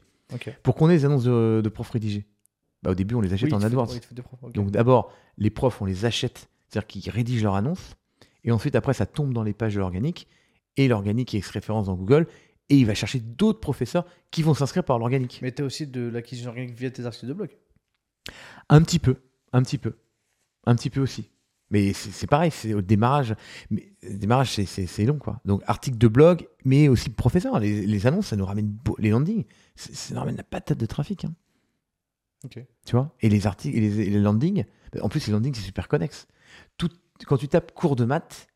Pour 0.63 0.75
qu'on 0.75 0.89
ait 0.89 0.97
des 0.97 1.05
annonces 1.05 1.23
de, 1.23 1.61
de 1.63 1.69
profs 1.69 1.89
rédigées, 1.89 2.27
bah, 2.83 2.91
au 2.91 2.95
début, 2.95 3.15
on 3.15 3.21
les 3.21 3.33
achète 3.33 3.49
Oui, 3.49 3.55
en 3.55 3.61
AdWords. 3.61 3.89
oui, 3.93 4.21
profs. 4.21 4.53
Donc 4.53 4.69
d'abord, 4.69 5.11
les 5.37 5.49
profs, 5.49 5.81
on 5.81 5.85
les 5.85 6.05
achète, 6.05 6.49
c'est-à-dire 6.67 6.85
qu'ils 6.87 7.09
rédigent 7.09 7.43
leur 7.43 7.55
annonce, 7.55 7.95
et 8.47 8.51
ensuite, 8.51 8.75
après, 8.75 8.93
ça 8.95 9.05
tombe 9.05 9.31
dans 9.33 9.43
les 9.43 9.53
pages 9.53 9.75
de 9.75 9.79
l'organique, 9.79 10.27
et 10.77 10.87
l'organique 10.87 11.35
est 11.35 11.45
référence 11.45 11.85
dans 11.85 11.95
Google, 11.95 12.25
et 12.69 12.77
il 12.77 12.85
va 12.87 12.95
chercher 12.95 13.19
d'autres 13.19 13.59
professeurs 13.59 14.05
qui 14.31 14.41
vont 14.41 14.53
s'inscrire 14.55 14.83
par 14.83 14.97
l'organique. 14.97 15.39
Mais 15.43 15.51
tu 15.51 15.61
as 15.61 15.65
aussi 15.65 15.85
de 15.87 16.01
l'acquisition 16.09 16.49
organique 16.49 16.75
via 16.75 16.89
tes 16.89 17.05
articles 17.05 17.27
de 17.27 17.33
blog. 17.33 17.49
Un 18.69 18.81
petit 18.81 18.99
peu, 18.99 19.17
un 19.53 19.61
petit 19.61 19.77
peu, 19.77 19.95
un 20.65 20.75
petit 20.75 20.89
peu 20.89 20.99
aussi. 20.99 21.29
Mais 21.69 21.91
c'est 21.93 22.27
pareil, 22.27 22.49
c'est 22.51 22.73
au 22.73 22.81
démarrage. 22.81 23.35
Mais 23.69 23.91
démarrage, 24.01 24.53
c'est- 24.53 25.05
long, 25.05 25.17
quoi. 25.17 25.41
Donc, 25.43 25.61
article 25.67 25.97
de 25.97 26.07
blog, 26.07 26.47
mais 26.63 26.87
aussi 26.87 27.09
professeur. 27.09 27.59
Les, 27.59 27.85
les 27.85 28.07
annonces, 28.07 28.27
ça 28.27 28.35
nous 28.37 28.45
ramène 28.45 28.67
beau- 28.69 28.95
les 28.99 29.09
landings. 29.09 29.43
Ça 29.75 30.13
nous 30.13 30.19
ramène 30.21 30.37
la 30.37 30.43
patate 30.43 30.77
de 30.77 30.85
trafic. 30.85 31.25
hein. 31.25 31.33
Tu 32.85 32.91
vois? 32.91 33.13
Et 33.21 33.29
les 33.29 33.47
articles, 33.47 33.77
et 33.77 33.81
les, 33.81 33.99
et 34.01 34.09
les 34.09 34.19
landings, 34.19 34.63
en 35.01 35.09
plus, 35.09 35.25
les 35.27 35.33
landings, 35.33 35.53
c'est 35.55 35.61
super 35.61 35.87
connexe. 35.87 36.27
Tout, 36.77 36.89
quand 37.25 37.37
tu 37.37 37.47
tapes 37.47 37.73
cours 37.73 37.95
de 37.95 38.05
maths 38.05 38.47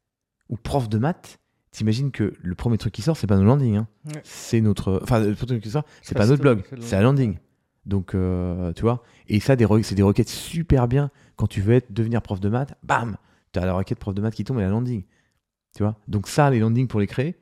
ou 0.50 0.58
prof 0.58 0.90
de 0.90 0.98
maths, 0.98 1.40
t'imagines 1.72 2.12
que 2.12 2.34
le 2.42 2.56
premier 2.56 2.78
truc 2.78 2.94
qui 2.94 3.02
sort, 3.02 3.16
c'est 3.18 3.28
pas 3.28 3.38
nos 3.38 3.46
landings. 3.46 3.78
hein. 3.78 3.88
Ouais. 4.06 4.22
C'est 4.24 4.62
notre. 4.62 5.00
Enfin, 5.04 5.20
le 5.20 5.36
premier 5.36 5.48
truc 5.48 5.64
qui 5.64 5.72
sort, 5.72 5.86
c'est 6.02 6.14
pas 6.14 6.22
pas 6.22 6.28
notre 6.28 6.42
blog, 6.42 6.64
c'est 6.82 6.96
un 6.96 7.02
landing. 7.02 7.38
Donc, 7.86 8.14
euh, 8.14 8.74
tu 8.74 8.84
vois 8.84 9.04
Et 9.28 9.40
ça, 9.40 9.56
c'est 9.84 9.96
des 9.96 10.04
requêtes 10.04 10.30
super 10.30 10.88
bien 10.88 11.10
quand 11.36 11.48
tu 11.48 11.62
veux 11.62 11.74
être, 11.74 11.92
devenir 11.92 12.22
prof 12.22 12.40
de 12.40 12.50
maths. 12.50 12.76
Bam 12.84 13.18
Tu 13.54 13.60
as 13.60 13.66
la 13.66 13.74
requête 13.74 13.98
prof 13.98 14.14
de 14.14 14.22
maths 14.22 14.36
qui 14.36 14.44
tombe 14.44 14.60
et 14.60 14.62
la 14.62 14.70
landing. 14.70 15.04
Tu 15.76 15.82
vois 15.84 15.98
Donc 16.08 16.28
ça, 16.28 16.50
les 16.50 16.60
landings 16.60 16.88
pour 16.88 17.00
les 17.00 17.08
créer, 17.08 17.40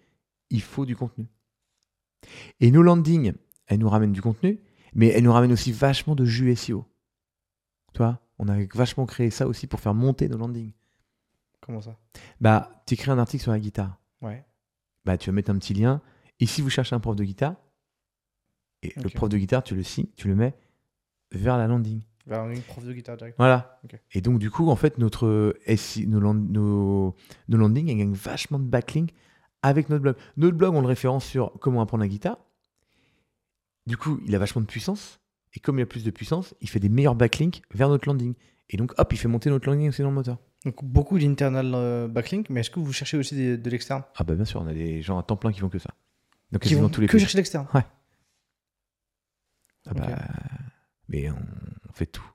il 0.50 0.62
faut 0.62 0.86
du 0.86 0.96
contenu. 0.96 1.28
Et 2.60 2.72
nos 2.72 2.82
landings, 2.82 3.34
elles 3.68 3.80
nous 3.80 3.90
ramènent 3.90 4.14
du 4.14 4.22
contenu, 4.22 4.60
mais 4.94 5.08
elles 5.08 5.24
nous 5.24 5.34
ramènent 5.34 5.52
aussi 5.52 5.72
vachement 5.72 6.16
de 6.16 6.26
jus 6.26 6.56
SEO. 6.56 6.86
Tu 7.94 7.98
vois 7.98 8.20
On 8.38 8.48
a 8.48 8.56
vachement 8.74 9.06
créé 9.06 9.32
ça 9.32 9.48
aussi 9.48 9.68
pour 9.68 9.80
faire 9.80 9.94
monter 9.94 10.30
nos 10.30 10.38
landings. 10.38 10.72
Comment 11.70 11.82
ça? 11.82 11.96
Bah, 12.42 12.82
tu 12.88 12.96
écris 12.96 13.12
un 13.12 13.20
article 13.20 13.44
sur 13.44 13.52
la 13.52 13.60
guitare. 13.60 13.96
Ouais. 14.24 14.44
Bah, 15.06 15.20
tu 15.20 15.30
vas 15.30 15.36
mettre 15.36 15.52
un 15.52 15.58
petit 15.60 15.76
lien. 15.76 16.02
Et 16.40 16.48
si 16.48 16.64
vous 16.64 16.70
cherchez 16.72 16.96
un 16.96 17.00
prof 17.00 17.16
de 17.16 17.24
guitare, 17.24 17.54
et 18.82 18.92
le 18.96 19.08
prof 19.10 19.30
de 19.30 19.38
guitare, 19.38 19.62
tu 19.62 19.76
le 19.76 19.84
signes, 19.84 20.08
tu 20.16 20.28
le 20.28 20.34
mets 20.34 20.56
vers 21.32 21.60
la 21.60 21.68
landing. 21.68 22.02
Vers 22.26 22.50
une 22.50 22.64
prof 22.64 22.84
de 22.84 22.92
guitare 22.92 23.18
direct. 23.18 23.38
Voilà. 23.38 23.80
Et 24.14 24.22
donc, 24.22 24.40
du 24.40 24.50
coup, 24.50 24.68
en 24.72 24.76
fait, 24.76 24.98
notre 24.98 25.56
SI 25.76 26.08
nos, 26.08 26.20
land- 26.20 26.34
nos, 26.34 27.16
nos 27.50 27.58
landings, 27.58 27.88
elles 27.90 27.98
gagnent 28.00 28.14
vachement 28.14 28.58
de 28.58 28.64
backlink 28.66 29.14
avec 29.62 29.90
notre 29.90 30.02
blog. 30.02 30.16
Notre 30.38 30.58
blog, 30.58 30.74
on 30.74 30.82
le 30.82 30.88
référence 30.88 31.24
sur 31.24 31.52
comment 31.60 31.82
apprendre 31.82 32.02
la 32.02 32.08
guitare. 32.08 32.40
Du 33.86 33.96
coup, 33.96 34.20
il 34.26 34.34
a 34.34 34.40
vachement 34.40 34.62
de 34.62 34.66
puissance. 34.66 35.20
Et 35.54 35.60
comme 35.60 35.78
il 35.78 35.84
a 35.84 35.86
plus 35.86 36.04
de 36.04 36.10
puissance, 36.10 36.56
il 36.62 36.70
fait 36.70 36.80
des 36.80 36.90
meilleurs 36.90 37.14
backlinks 37.16 37.62
vers 37.76 37.90
notre 37.90 38.08
landing. 38.10 38.34
Et 38.72 38.78
donc, 38.78 38.92
hop, 38.98 39.14
il 39.14 39.18
fait 39.18 39.28
monter 39.28 39.52
notre 39.52 39.70
landing 39.70 39.90
aussi 39.90 40.02
dans 40.02 40.10
le 40.10 40.16
moteur. 40.16 40.40
Donc 40.66 40.84
beaucoup 40.84 41.18
d'internal 41.18 41.72
euh, 41.74 42.08
backlink, 42.08 42.50
mais 42.50 42.60
est-ce 42.62 42.70
que 42.70 42.80
vous 42.80 42.92
cherchez 42.92 43.18
aussi 43.18 43.36
des- 43.36 43.58
de 43.58 43.70
l'externe? 43.70 44.04
Ah, 44.18 44.24
bah, 44.24 44.36
bien 44.36 44.46
sûr, 44.46 44.62
on 44.62 44.68
a 44.68 44.74
des 44.74 45.02
gens 45.02 45.18
à 45.18 45.24
temps 45.24 45.38
plein 45.38 45.52
qui 45.54 45.60
font 45.62 45.70
que 45.70 45.80
ça. 45.80 45.90
Donc, 46.52 46.62
Qui 46.62 46.70
quasiment 46.70 46.88
vont 46.88 46.90
tous 46.90 47.02
les 47.02 47.08
que 47.08 47.14
pays. 47.14 47.22
chercher 47.22 47.38
l'externe? 47.38 47.68
Ah 47.74 47.84
bah, 49.94 50.08
Ok. 50.10 50.16
mais 51.08 51.30
on, 51.30 51.36
on 51.90 51.94
fait 51.94 52.06
tout. 52.08 52.26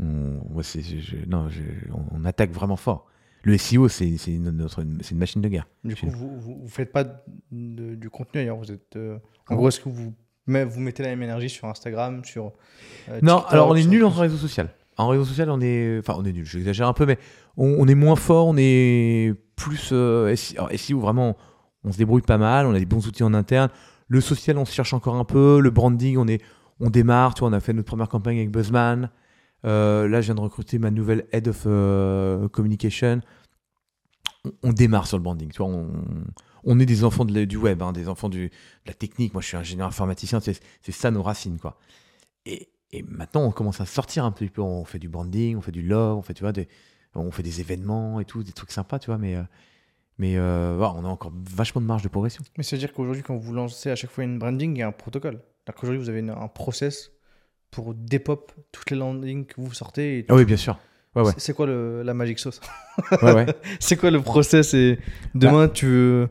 On, 0.00 0.04
moi, 0.50 0.62
c'est- 0.62 0.82
je- 0.82 0.98
je- 0.98 1.24
non, 1.26 1.48
je- 1.48 1.62
on, 1.92 2.04
on 2.20 2.24
attaque 2.24 2.50
vraiment 2.50 2.76
fort. 2.76 3.06
Le 3.44 3.56
SEO, 3.58 3.88
c'est 3.88 4.08
une, 4.28 4.50
machine 5.16 5.42
de 5.42 5.48
guerre. 5.48 5.66
Du 5.84 5.96
coup, 5.96 6.08
vous, 6.10 6.38
vous 6.40 6.68
faites 6.68 6.92
pas 6.92 7.04
de- 7.50 7.94
du 7.96 8.08
contenu 8.10 8.40
ailleurs. 8.40 8.56
Vous 8.58 8.70
êtes. 8.70 8.94
euh, 8.96 9.18
en 9.48 9.56
gros, 9.56 9.68
est-ce 9.68 9.80
que 9.80 9.88
vous, 9.88 10.14
mettez 10.80 11.02
la 11.02 11.08
même 11.08 11.22
énergie 11.24 11.50
sur 11.50 11.66
Instagram, 11.68 12.24
sur. 12.24 12.52
euh, 13.08 13.18
Non, 13.22 13.44
alors 13.46 13.68
on 13.68 13.74
est 13.74 13.84
nul 13.86 14.04
en 14.04 14.10
réseau 14.10 14.36
social. 14.36 14.68
En 14.98 15.08
réseau 15.08 15.24
social, 15.24 15.50
on 15.50 15.60
est. 15.60 15.98
Enfin, 15.98 16.14
on 16.18 16.24
est 16.24 16.32
nul, 16.32 16.44
j'exagère 16.44 16.88
un 16.88 16.92
peu, 16.92 17.06
mais 17.06 17.18
on, 17.56 17.86
est 17.88 17.94
moins 17.94 18.16
fort, 18.16 18.46
on 18.46 18.56
est 18.58 19.34
plus. 19.56 19.90
Euh, 19.92 20.34
SEO, 20.36 21.00
vraiment, 21.00 21.36
on 21.84 21.92
se 21.92 21.98
débrouille 21.98 22.22
pas 22.22 22.38
mal, 22.38 22.66
on 22.66 22.74
a 22.74 22.78
des 22.78 22.86
bons 22.86 23.06
outils 23.06 23.22
en 23.22 23.34
interne. 23.34 23.70
Le 24.08 24.20
social, 24.20 24.58
on 24.58 24.64
se 24.64 24.72
cherche 24.72 24.92
encore 24.92 25.16
un 25.16 25.24
peu. 25.24 25.60
Le 25.60 25.70
branding, 25.70 26.18
on, 26.18 26.28
est, 26.28 26.42
on 26.80 26.90
démarre. 26.90 27.34
Tu 27.34 27.44
on 27.44 27.52
a 27.52 27.60
fait 27.60 27.72
notre 27.72 27.88
première 27.88 28.08
campagne 28.08 28.36
avec 28.36 28.50
Buzzman. 28.50 29.10
Euh, 29.64 30.08
là, 30.08 30.20
je 30.20 30.26
viens 30.26 30.34
de 30.34 30.40
recruter 30.40 30.78
ma 30.78 30.90
nouvelle 30.90 31.26
Head 31.32 31.48
of 31.48 31.62
euh, 31.66 32.48
Communication. 32.48 33.20
On, 34.62 34.72
démarre 34.72 35.06
sur 35.06 35.16
le 35.16 35.22
branding. 35.22 35.50
On, 35.60 35.88
on 36.64 36.80
est 36.80 36.86
des 36.86 37.04
enfants 37.04 37.24
du 37.24 37.56
web, 37.56 37.80
hein, 37.80 37.92
des 37.92 38.08
enfants 38.08 38.28
de 38.28 38.50
la 38.86 38.92
technique. 38.92 39.32
Moi, 39.32 39.40
je 39.40 39.46
suis 39.46 39.56
ingénieur 39.56 39.86
informaticien. 39.86 40.40
C'est 40.40 40.60
c'est 40.80 40.92
ça 40.92 41.10
nos 41.10 41.22
racines, 41.22 41.58
quoi. 41.58 41.78
Et, 42.44 42.68
et 42.92 43.02
maintenant, 43.08 43.44
on 43.44 43.50
commence 43.50 43.80
à 43.80 43.86
sortir 43.86 44.24
un 44.24 44.32
petit 44.32 44.48
peu. 44.48 44.60
On 44.62 44.84
fait 44.84 44.98
du 44.98 45.08
branding, 45.08 45.56
on 45.56 45.60
fait 45.60 45.72
du 45.72 45.82
love, 45.82 46.16
on 46.18 46.22
fait, 46.22 46.34
tu 46.34 46.42
vois, 46.42 46.52
des, 46.52 46.68
on 47.14 47.30
fait 47.30 47.42
des 47.42 47.60
événements 47.60 48.20
et 48.20 48.24
tout, 48.24 48.42
des 48.42 48.52
trucs 48.52 48.70
sympas, 48.72 48.98
tu 48.98 49.06
vois. 49.06 49.18
Mais, 49.18 49.34
euh, 49.36 49.42
mais 50.18 50.36
euh, 50.36 50.76
on 50.78 51.04
a 51.04 51.08
encore 51.08 51.32
vachement 51.54 51.80
de 51.80 51.86
marge 51.86 52.02
de 52.02 52.08
progression. 52.08 52.44
Mais 52.58 52.64
c'est-à-dire 52.64 52.92
qu'aujourd'hui, 52.92 53.22
quand 53.22 53.36
vous 53.36 53.52
lancez 53.54 53.90
à 53.90 53.96
chaque 53.96 54.10
fois 54.10 54.24
une 54.24 54.38
branding, 54.38 54.76
il 54.76 54.80
y 54.80 54.82
a 54.82 54.88
un 54.88 54.92
protocole. 54.92 55.40
C'est-à-dire 55.64 55.80
qu'aujourd'hui, 55.80 56.02
vous 56.02 56.08
avez 56.10 56.20
une- 56.20 56.30
un 56.30 56.48
process 56.48 57.12
pour 57.70 57.94
dépop 57.94 58.52
toutes 58.72 58.90
les 58.90 58.96
landings 58.98 59.46
que 59.46 59.60
vous 59.60 59.72
sortez. 59.72 60.18
et 60.18 60.26
Ah 60.28 60.34
oui, 60.34 60.44
bien 60.44 60.56
sûr. 60.58 60.78
Ouais, 61.14 61.22
ouais. 61.22 61.32
C'est- 61.38 61.54
quoi 61.54 61.66
le- 61.66 62.02
la 62.02 62.14
magic 62.14 62.38
sauce 62.38 62.60
ouais, 63.22 63.32
ouais. 63.32 63.46
C'est 63.80 63.96
quoi 63.96 64.10
le 64.10 64.20
process 64.20 64.74
Et 64.74 64.98
demain, 65.34 65.68
tu 65.68 65.86
veux. 65.86 66.28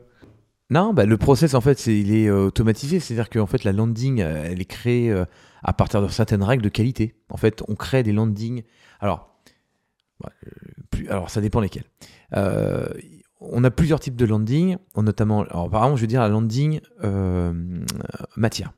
Non, 0.70 0.94
bah, 0.94 1.04
le 1.06 1.16
process, 1.18 1.54
en 1.54 1.60
fait, 1.60 1.86
il 1.86 2.14
est 2.14 2.28
euh, 2.28 2.46
automatisé. 2.46 2.98
C'est-à-dire 3.00 3.28
qu'en 3.30 3.46
fait, 3.46 3.64
la 3.64 3.72
landing, 3.72 4.20
elle 4.20 4.60
est 4.60 4.64
créée 4.64 5.10
euh, 5.10 5.24
à 5.62 5.72
partir 5.72 6.02
de 6.02 6.08
certaines 6.08 6.42
règles 6.42 6.62
de 6.62 6.68
qualité. 6.68 7.14
En 7.28 7.36
fait, 7.36 7.62
on 7.68 7.74
crée 7.74 8.02
des 8.02 8.12
landings. 8.12 8.62
Alors, 9.00 9.36
euh, 10.24 10.28
plus, 10.90 11.08
alors 11.08 11.30
ça 11.30 11.40
dépend 11.40 11.60
lesquels. 11.60 11.84
Euh, 12.34 12.88
on 13.40 13.64
a 13.64 13.70
plusieurs 13.70 14.00
types 14.00 14.16
de 14.16 14.24
landing, 14.24 14.76
notamment, 14.96 15.42
alors, 15.42 15.68
par 15.68 15.82
exemple, 15.82 15.96
je 15.96 16.02
veux 16.02 16.08
dire 16.08 16.20
la 16.20 16.28
landing 16.28 16.80
euh, 17.02 17.52
matière. 18.36 18.72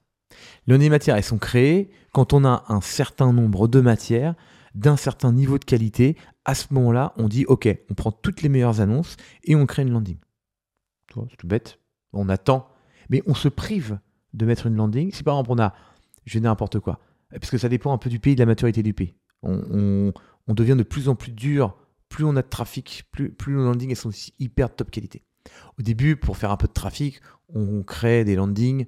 Les 0.66 0.72
landing 0.72 0.90
matières, 0.90 1.16
elles 1.16 1.24
sont 1.24 1.38
créées 1.38 1.90
quand 2.12 2.32
on 2.32 2.44
a 2.44 2.64
un 2.68 2.80
certain 2.80 3.32
nombre 3.32 3.68
de 3.68 3.80
matières 3.80 4.34
d'un 4.74 4.96
certain 4.96 5.32
niveau 5.32 5.58
de 5.58 5.64
qualité. 5.64 6.16
À 6.44 6.54
ce 6.54 6.72
moment-là, 6.72 7.12
on 7.16 7.28
dit, 7.28 7.44
OK, 7.46 7.68
on 7.90 7.94
prend 7.94 8.10
toutes 8.10 8.42
les 8.42 8.48
meilleures 8.48 8.80
annonces 8.80 9.16
et 9.44 9.54
on 9.54 9.66
crée 9.66 9.82
une 9.82 9.90
landing. 9.90 10.18
C'est 11.30 11.36
tout 11.36 11.46
bête. 11.46 11.78
On 12.12 12.28
attend, 12.28 12.68
mais 13.08 13.22
on 13.26 13.34
se 13.34 13.48
prive 13.48 13.98
de 14.32 14.46
mettre 14.46 14.66
une 14.66 14.76
landing. 14.76 15.12
Si 15.12 15.22
par 15.22 15.34
exemple 15.34 15.52
on 15.52 15.62
a, 15.62 15.74
je 16.24 16.38
n'importe 16.38 16.80
quoi, 16.80 17.00
parce 17.30 17.50
que 17.50 17.58
ça 17.58 17.68
dépend 17.68 17.92
un 17.92 17.98
peu 17.98 18.10
du 18.10 18.20
pays, 18.20 18.34
de 18.34 18.40
la 18.40 18.46
maturité 18.46 18.82
du 18.82 18.94
pays. 18.94 19.14
On, 19.42 20.12
devient 20.48 20.76
de 20.76 20.82
plus 20.82 21.08
en 21.08 21.14
plus 21.14 21.32
dur, 21.32 21.76
plus 22.08 22.24
on 22.24 22.36
a 22.36 22.42
de 22.42 22.48
trafic, 22.48 23.04
plus, 23.10 23.30
plus 23.30 23.54
nos 23.54 23.64
landings 23.64 23.94
sont 23.94 24.10
hyper 24.38 24.74
top 24.74 24.90
qualité. 24.90 25.22
Au 25.78 25.82
début, 25.82 26.16
pour 26.16 26.36
faire 26.36 26.50
un 26.50 26.56
peu 26.56 26.66
de 26.66 26.72
trafic, 26.72 27.20
on 27.54 27.82
crée 27.82 28.24
des 28.24 28.36
landings 28.36 28.86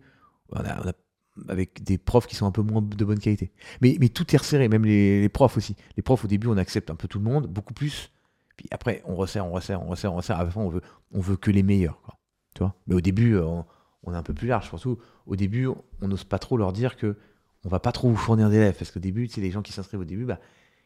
avec 1.49 1.83
des 1.83 1.99
profs 1.99 2.27
qui 2.27 2.35
sont 2.37 2.47
un 2.47 2.51
peu 2.51 2.63
moins 2.63 2.81
de 2.83 3.05
bonne 3.05 3.19
qualité. 3.19 3.53
Mais, 3.83 3.97
tout 4.09 4.35
est 4.35 4.39
resserré, 4.39 4.69
même 4.69 4.85
les, 4.85 5.29
profs 5.29 5.57
aussi. 5.57 5.77
Les 5.97 6.03
profs, 6.03 6.25
au 6.25 6.29
début, 6.29 6.47
on 6.47 6.57
accepte 6.57 6.91
un 6.91 6.97
peu 6.97 7.09
tout 7.09 7.19
le 7.19 7.25
monde, 7.25 7.47
beaucoup 7.47 7.75
plus. 7.75 8.11
Puis 8.57 8.67
après, 8.71 9.03
on 9.05 9.17
resserre, 9.17 9.47
on 9.47 9.53
resserre, 9.53 9.83
on 9.83 9.89
resserre, 9.89 10.13
on 10.15 10.17
resserre. 10.17 10.39
À 10.39 10.45
la 10.45 10.51
fin, 10.51 10.63
on 10.63 10.71
veut, 10.71 10.81
veut 11.13 11.37
que 11.37 11.51
les 11.51 11.63
meilleurs. 11.63 12.01
Quoi. 12.01 12.19
Tu 12.55 12.61
vois? 12.61 12.75
Mais 12.87 12.95
au 12.95 13.03
début, 13.03 13.35
euh, 13.35 13.45
on, 13.45 13.67
on 14.03 14.13
est 14.13 14.17
un 14.17 14.23
peu 14.23 14.35
plus 14.35 14.49
large. 14.49 14.69
Surtout, 14.69 14.99
au 15.27 15.37
début, 15.37 15.67
on 16.01 16.09
n'ose 16.09 16.25
pas 16.25 16.39
trop 16.39 16.57
leur 16.57 16.73
dire 16.73 16.97
que 16.97 17.17
on 17.65 17.69
va 17.69 17.81
pas 17.81 17.93
trop 17.93 18.09
vous 18.09 18.17
fournir 18.17 18.49
d'élèves. 18.51 18.77
Parce 18.79 18.91
qu'au 18.91 19.01
début, 19.01 19.29
les 19.37 19.51
gens 19.51 19.63
qui 19.63 19.73
s'inscrivent 19.73 20.01
au 20.01 20.05
début, 20.05 20.25
bah, 20.25 20.39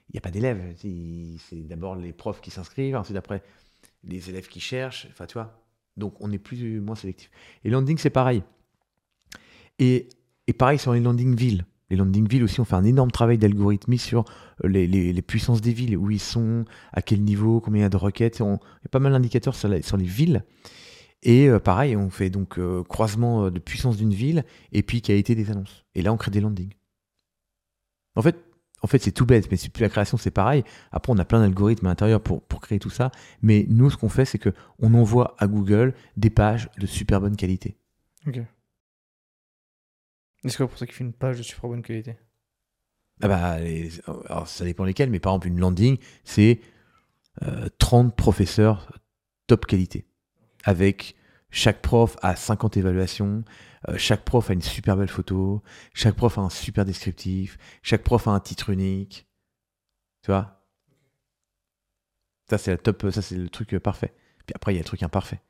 il 0.08 0.14
n'y 0.14 0.18
a 0.18 0.22
pas 0.22 0.30
d'élèves. 0.30 0.74
C'est 0.76 1.62
d'abord 1.66 1.94
les 1.96 2.12
profs 2.12 2.40
qui 2.40 2.50
s'inscrivent, 2.50 2.96
ensuite 2.96 3.16
après 3.16 3.42
les 4.04 4.30
élèves 4.30 4.48
qui 4.48 4.60
cherchent. 4.60 5.06
Enfin, 5.10 5.26
tu 5.26 5.34
vois. 5.34 5.62
Donc, 5.96 6.14
on 6.20 6.32
est 6.32 6.38
plus 6.38 6.80
moins 6.80 6.94
sélectif. 6.94 7.30
Et 7.64 7.70
landing, 7.70 7.98
c'est 7.98 8.10
pareil. 8.10 8.42
Et, 9.78 10.08
et 10.46 10.52
pareil 10.52 10.78
sur 10.78 10.92
les 10.92 11.00
landing 11.00 11.34
villes. 11.34 11.66
Les 11.90 11.96
landing 11.96 12.28
villes 12.28 12.44
aussi, 12.44 12.60
on 12.60 12.64
fait 12.64 12.76
un 12.76 12.84
énorme 12.84 13.10
travail 13.10 13.36
d'algorithmie 13.36 13.98
sur 13.98 14.24
les, 14.62 15.22
puissances 15.22 15.60
des 15.60 15.72
villes, 15.72 15.96
où 15.96 16.10
ils 16.10 16.20
sont, 16.20 16.64
à 16.92 17.02
quel 17.02 17.20
niveau, 17.22 17.60
combien 17.60 17.80
il 17.80 17.82
y 17.82 17.86
a 17.86 17.88
de 17.90 17.96
requêtes. 17.96 18.40
On- 18.40 18.54
Il 18.54 18.84
y 18.84 18.86
a 18.86 18.90
pas 18.90 19.00
mal 19.00 19.12
d'indicateurs 19.12 19.56
sur 19.56 19.68
les 19.68 20.04
villes. 20.04 20.44
Et 21.22 21.48
euh, 21.48 21.58
pareil, 21.60 21.96
on 21.96 22.08
fait 22.10 22.30
donc 22.30 22.58
euh, 22.58 22.82
croisement 22.84 23.44
euh, 23.44 23.50
de 23.50 23.58
puissance 23.58 23.96
d'une 23.96 24.14
ville 24.14 24.44
et 24.72 24.82
puis 24.82 25.02
qualité 25.02 25.34
des 25.34 25.50
annonces. 25.50 25.84
Et 25.94 26.02
là, 26.02 26.12
on 26.12 26.16
crée 26.16 26.30
des 26.30 26.40
landings. 26.40 26.72
En 28.16 28.22
fait, 28.22 28.36
en 28.82 28.86
fait 28.86 28.98
c'est 29.00 29.12
tout 29.12 29.26
bête, 29.26 29.50
mais 29.50 29.58
la 29.80 29.88
création, 29.90 30.16
c'est 30.16 30.30
pareil. 30.30 30.64
Après, 30.92 31.12
on 31.12 31.18
a 31.18 31.24
plein 31.26 31.40
d'algorithmes 31.40 31.86
à 31.86 31.90
l'intérieur 31.90 32.22
pour, 32.22 32.42
pour 32.42 32.60
créer 32.60 32.78
tout 32.78 32.90
ça. 32.90 33.10
Mais 33.42 33.66
nous, 33.68 33.90
ce 33.90 33.96
qu'on 33.98 34.08
fait, 34.08 34.24
c'est 34.24 34.38
que 34.38 34.50
on 34.78 34.94
envoie 34.94 35.34
à 35.38 35.46
Google 35.46 35.94
des 36.16 36.30
pages 36.30 36.70
de 36.78 36.86
super 36.86 37.20
bonne 37.20 37.36
qualité. 37.36 37.76
Ok. 38.26 38.38
Et 40.42 40.48
c'est 40.48 40.56
quoi 40.56 40.68
pour 40.68 40.78
ça 40.78 40.86
qu'il 40.86 40.94
fait 40.94 41.04
une 41.04 41.12
page 41.12 41.36
de 41.36 41.42
super 41.42 41.68
bonne 41.68 41.82
qualité? 41.82 42.16
Ah 43.22 43.28
bah, 43.28 43.60
les- 43.60 43.90
alors, 44.06 44.48
ça 44.48 44.64
dépend 44.64 44.84
lesquels, 44.84 45.10
mais 45.10 45.20
par 45.20 45.32
exemple, 45.34 45.48
une 45.48 45.60
landing, 45.60 45.98
c'est 46.24 46.60
euh, 47.42 47.68
30 47.78 48.16
professeurs 48.16 48.98
top 49.46 49.66
qualité. 49.66 50.06
Avec 50.64 51.16
chaque 51.50 51.82
prof 51.82 52.16
a 52.22 52.36
50 52.36 52.76
évaluations, 52.76 53.44
euh, 53.88 53.96
chaque 53.96 54.24
prof 54.24 54.50
a 54.50 54.52
une 54.52 54.62
super 54.62 54.96
belle 54.96 55.08
photo, 55.08 55.62
chaque 55.94 56.14
prof 56.14 56.38
a 56.38 56.42
un 56.42 56.50
super 56.50 56.84
descriptif, 56.84 57.58
chaque 57.82 58.02
prof 58.02 58.28
a 58.28 58.30
un 58.30 58.40
titre 58.40 58.70
unique. 58.70 59.26
Tu 60.22 60.30
vois? 60.30 60.66
Ça, 62.48 62.58
c'est 62.58 62.70
la 62.72 62.76
top, 62.76 63.10
ça, 63.10 63.22
c'est 63.22 63.36
le 63.36 63.48
truc 63.48 63.74
euh, 63.74 63.80
parfait. 63.80 64.12
Puis 64.46 64.54
après, 64.54 64.72
il 64.72 64.76
y 64.76 64.78
a 64.78 64.82
le 64.82 64.86
truc 64.86 65.02
imparfait. 65.02 65.40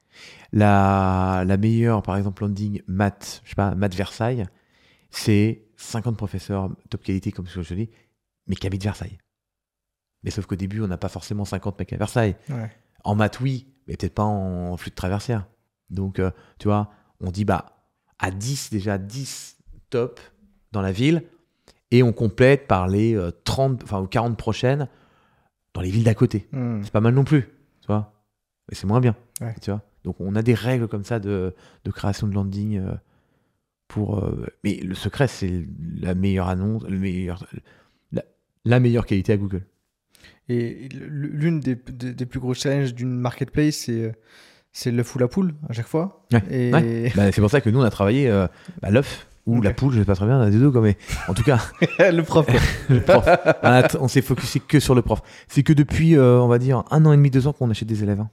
La, 0.52 1.44
la 1.46 1.56
meilleure, 1.56 2.02
par 2.02 2.16
exemple, 2.16 2.42
landing 2.42 2.82
maths, 2.86 3.40
je 3.44 3.50
sais 3.50 3.54
pas, 3.54 3.74
maths 3.74 3.94
Versailles, 3.94 4.44
c'est 5.10 5.64
50 5.76 6.16
professeurs 6.16 6.70
top 6.88 7.02
qualité, 7.02 7.32
comme 7.32 7.46
ce 7.46 7.56
que 7.56 7.62
je 7.62 7.74
dis, 7.74 7.90
mais 8.46 8.54
qui 8.54 8.66
habitent 8.66 8.84
Versailles. 8.84 9.18
Mais 10.22 10.30
sauf 10.30 10.46
qu'au 10.46 10.56
début, 10.56 10.82
on 10.82 10.88
n'a 10.88 10.98
pas 10.98 11.08
forcément 11.08 11.44
50 11.44 11.78
mecs 11.78 11.92
à 11.92 11.96
Versailles. 11.96 12.36
Ouais. 12.48 12.70
En 13.04 13.14
maths, 13.14 13.40
oui, 13.40 13.72
mais 13.90 13.96
peut-être 13.96 14.14
pas 14.14 14.22
en 14.24 14.76
flux 14.76 14.90
de 14.90 14.94
traversière. 14.94 15.46
Donc, 15.90 16.20
euh, 16.20 16.30
tu 16.58 16.68
vois, 16.68 16.90
on 17.20 17.30
dit, 17.32 17.44
bah, 17.44 17.82
à 18.20 18.30
10, 18.30 18.70
déjà 18.70 18.96
10 18.98 19.58
top 19.90 20.20
dans 20.70 20.80
la 20.80 20.92
ville, 20.92 21.24
et 21.90 22.04
on 22.04 22.12
complète 22.12 22.68
par 22.68 22.86
les 22.86 23.16
euh, 23.16 23.32
30, 23.44 23.82
enfin, 23.82 24.00
ou 24.00 24.06
40 24.06 24.36
prochaines 24.38 24.86
dans 25.74 25.80
les 25.80 25.90
villes 25.90 26.04
d'à 26.04 26.14
côté. 26.14 26.46
Hmm. 26.52 26.80
C'est 26.84 26.92
pas 26.92 27.00
mal 27.00 27.14
non 27.14 27.24
plus, 27.24 27.42
tu 27.80 27.88
vois. 27.88 28.12
Mais 28.68 28.76
c'est 28.76 28.86
moins 28.86 29.00
bien, 29.00 29.16
Ouais. 29.40 29.54
tu 29.60 29.70
vois. 29.72 29.82
Donc, 30.04 30.16
on 30.20 30.36
a 30.36 30.42
des 30.42 30.54
règles 30.54 30.86
comme 30.86 31.02
ça 31.04 31.18
de, 31.18 31.52
de 31.84 31.90
création 31.90 32.28
de 32.28 32.34
landing 32.34 32.78
euh, 32.78 32.94
pour. 33.88 34.20
euh, 34.24 34.46
mais 34.62 34.76
le 34.76 34.94
secret, 34.94 35.26
c'est 35.26 35.66
la 36.00 36.14
meilleure 36.14 36.48
annonce, 36.48 36.84
le 36.84 36.98
meilleur, 36.98 37.44
la, 38.12 38.22
la 38.64 38.78
meilleure 38.78 39.04
qualité 39.06 39.32
à 39.32 39.36
Google. 39.36 39.66
Et 40.48 40.88
l'une 40.92 41.60
des, 41.60 41.76
des- 41.92 42.12
des 42.12 42.26
plus 42.26 42.40
gros 42.40 42.54
challenges 42.54 42.94
d'une 42.94 43.14
marketplace, 43.18 43.76
c'est 43.86 44.02
euh, 44.04 44.12
c'est 44.72 44.90
l'œuf 44.90 45.14
ou 45.14 45.18
la 45.18 45.28
poule 45.28 45.54
à 45.68 45.72
chaque 45.72 45.86
fois. 45.88 46.24
Ouais, 46.32 46.42
Et 46.50 46.70
Bah, 47.16 47.30
c'est 47.32 47.40
pour 47.40 47.50
ça 47.50 47.60
que 47.60 47.70
nous, 47.70 47.80
on 47.80 47.84
a 47.84 47.90
travaillé 47.90 48.28
euh, 48.28 48.46
bah, 48.82 48.90
l'œuf 48.90 49.26
ou 49.46 49.60
la 49.62 49.72
poule, 49.72 49.92
je 49.94 49.98
sais 50.00 50.04
pas 50.04 50.14
très 50.14 50.26
bien, 50.26 50.38
on 50.38 50.42
a 50.42 50.50
des 50.50 50.58
deux, 50.58 50.70
quoi, 50.70 50.80
mais 50.80 50.96
en 51.26 51.34
tout 51.34 51.42
cas, 51.42 51.58
le 52.12 52.22
prof. 52.22 52.46
quoi. 52.46 52.60
le 52.88 53.00
prof. 53.00 53.26
on, 54.00 54.06
s'est 54.08 54.22
focusé 54.22 54.60
que 54.60 54.78
sur 54.78 54.94
le 54.94 55.02
prof. 55.02 55.22
C'est 55.48 55.62
que 55.64 55.72
depuis, 55.72 56.16
euh, 56.16 56.38
on 56.40 56.46
va 56.48 56.58
dire, 56.58 56.84
un 56.90 57.04
an 57.06 57.12
et 57.12 57.16
demi, 57.16 57.30
deux 57.30 57.46
ans 57.48 57.52
qu'on 57.52 57.70
achète 57.70 57.88
des 57.88 58.02
élèves. 58.02 58.20
hein. 58.20 58.30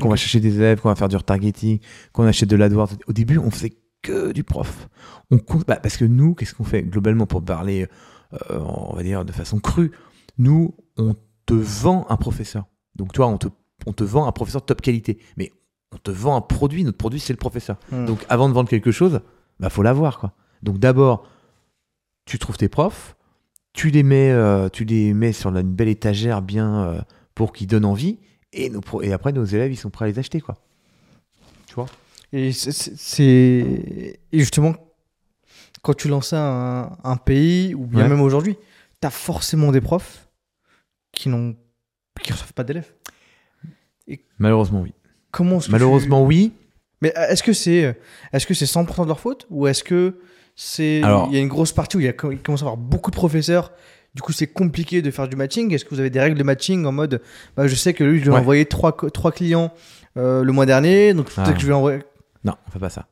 Qu'on 0.00 0.08
va 0.10 0.16
chercher 0.16 0.40
des 0.40 0.54
élèves, 0.56 0.80
qu'on 0.80 0.90
va 0.90 0.94
faire 0.94 1.08
du 1.08 1.16
retargeting, 1.16 1.78
qu'on 2.12 2.26
achète 2.26 2.50
de 2.50 2.56
l'AdWords. 2.56 2.90
Au 3.08 3.12
début, 3.12 3.38
on 3.38 3.50
faisait 3.50 3.72
que 4.02 4.30
du 4.32 4.44
prof. 4.44 4.88
On 5.30 5.38
compte, 5.38 5.66
bah, 5.66 5.76
parce 5.82 5.96
que 5.96 6.04
nous, 6.04 6.34
qu'est-ce 6.34 6.54
qu'on 6.54 6.64
fait 6.64 6.82
globalement 6.82 7.26
pour 7.26 7.42
parler, 7.42 7.88
euh, 8.50 8.58
on 8.60 8.94
va 8.94 9.02
dire, 9.02 9.24
de 9.24 9.32
façon 9.32 9.58
crue 9.58 9.90
Nous, 10.38 10.74
on 10.96 11.14
te 11.46 11.54
vend 11.54 12.06
un 12.08 12.16
professeur. 12.16 12.64
Donc, 12.94 13.12
toi, 13.12 13.26
on 13.26 13.38
te, 13.38 13.48
on 13.86 13.92
te 13.92 14.04
vend 14.04 14.26
un 14.26 14.32
professeur 14.32 14.60
de 14.62 14.66
top 14.66 14.80
qualité. 14.82 15.18
Mais 15.36 15.52
on 15.92 15.98
te 15.98 16.10
vend 16.10 16.36
un 16.36 16.40
produit. 16.40 16.82
Notre 16.84 16.98
produit, 16.98 17.20
c'est 17.20 17.32
le 17.32 17.38
professeur. 17.38 17.76
Hmm. 17.92 18.06
Donc 18.06 18.24
avant 18.28 18.48
de 18.48 18.54
vendre 18.54 18.68
quelque 18.68 18.90
chose, 18.90 19.20
bah 19.60 19.70
faut 19.70 19.82
l'avoir 19.82 20.18
quoi. 20.18 20.32
Donc 20.62 20.78
d'abord, 20.78 21.26
tu 22.24 22.38
trouves 22.38 22.56
tes 22.56 22.68
profs, 22.68 23.16
tu 23.72 23.90
les 23.90 24.02
mets, 24.02 24.30
euh, 24.32 24.68
tu 24.68 24.84
les 24.84 25.14
mets 25.14 25.32
sur 25.32 25.54
une 25.54 25.62
belle 25.62 25.88
étagère 25.88 26.42
bien 26.42 26.82
euh, 26.84 27.00
pour 27.34 27.52
qu'ils 27.52 27.66
donnent 27.68 27.84
envie, 27.84 28.18
et, 28.52 28.68
nos 28.70 28.80
pro- 28.80 29.02
et 29.02 29.12
après 29.12 29.32
nos 29.32 29.44
élèves 29.44 29.70
ils 29.72 29.76
sont 29.76 29.90
prêts 29.90 30.06
à 30.06 30.08
les 30.08 30.18
acheter 30.18 30.40
quoi. 30.40 30.56
Tu 31.66 31.74
vois? 31.74 31.86
Et 32.32 32.52
c'est- 32.52 34.18
justement 34.32 34.74
quand 35.82 35.94
tu 35.94 36.08
lances 36.08 36.32
un, 36.32 36.96
un 37.04 37.16
pays 37.16 37.74
ou 37.74 37.86
bien 37.86 38.02
Ouais. 38.02 38.08
même 38.08 38.20
aujourd'hui, 38.22 38.56
tu 39.00 39.06
as 39.06 39.10
forcément 39.10 39.70
des 39.70 39.80
profs 39.80 40.25
qui 41.16 41.28
n'ont 41.28 41.56
qui 42.22 42.32
reçoivent 42.32 42.52
pas 42.54 42.62
d'élèves. 42.64 42.92
Malheureusement 44.38 44.82
oui. 44.82 44.92
Comment 45.32 45.58
Malheureusement 45.68 46.24
oui. 46.24 46.52
Mais 47.02 47.12
est-ce 47.28 47.42
que 47.42 47.52
c'est 47.52 47.98
est-ce 48.32 48.46
que 48.46 48.54
c'est 48.54 48.64
100% 48.66 49.02
de 49.02 49.08
leur 49.08 49.18
faute 49.20 49.46
ou 49.50 49.66
est-ce 49.66 49.82
que 49.82 50.20
c'est 50.54 50.98
il 51.00 51.32
y 51.32 51.36
a 51.36 51.40
une 51.40 51.48
grosse 51.48 51.72
partie 51.72 51.96
où 51.96 52.00
il, 52.00 52.06
y 52.06 52.08
a, 52.08 52.14
il 52.30 52.38
commence 52.38 52.62
à 52.62 52.66
avoir 52.66 52.76
beaucoup 52.76 53.10
de 53.10 53.16
professeurs 53.16 53.72
du 54.14 54.22
coup, 54.22 54.32
c'est 54.32 54.46
compliqué 54.46 55.02
de 55.02 55.10
faire 55.10 55.28
du 55.28 55.36
matching. 55.36 55.74
Est-ce 55.74 55.84
que 55.84 55.90
vous 55.90 56.00
avez 56.00 56.08
des 56.08 56.20
règles 56.20 56.38
de 56.38 56.42
matching 56.42 56.86
en 56.86 56.92
mode, 56.92 57.20
bah, 57.54 57.66
je 57.66 57.74
sais 57.74 57.92
que 57.92 58.02
lui, 58.02 58.18
je 58.20 58.22
lui 58.22 58.30
ai 58.30 58.32
Ouais. 58.32 58.38
envoyé 58.40 58.64
trois, 58.64 58.96
trois 59.12 59.30
clients 59.30 59.74
euh, 60.16 60.42
le 60.42 60.52
mois 60.52 60.64
dernier, 60.64 61.12
donc 61.12 61.26
peut-être 61.26 61.48
Ah. 61.50 61.52
que 61.52 61.60
je 61.60 61.66
vais 61.66 61.74
envoyer. 61.74 61.98
Non, 62.42 62.54
on 62.66 62.70
fait 62.70 62.78
pas 62.78 62.88
ça. 62.88 63.08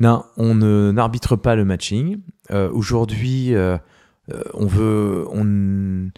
Non, 0.00 0.24
on 0.38 0.54
n'arbitre 0.54 1.36
pas 1.36 1.54
le 1.54 1.66
matching. 1.66 2.20
Euh, 2.50 2.70
Aujourd'hui, 2.72 3.54
euh, 3.54 3.76
euh, 4.32 4.42
on 4.54 4.64
veut, 4.64 5.26
on, 5.32 6.08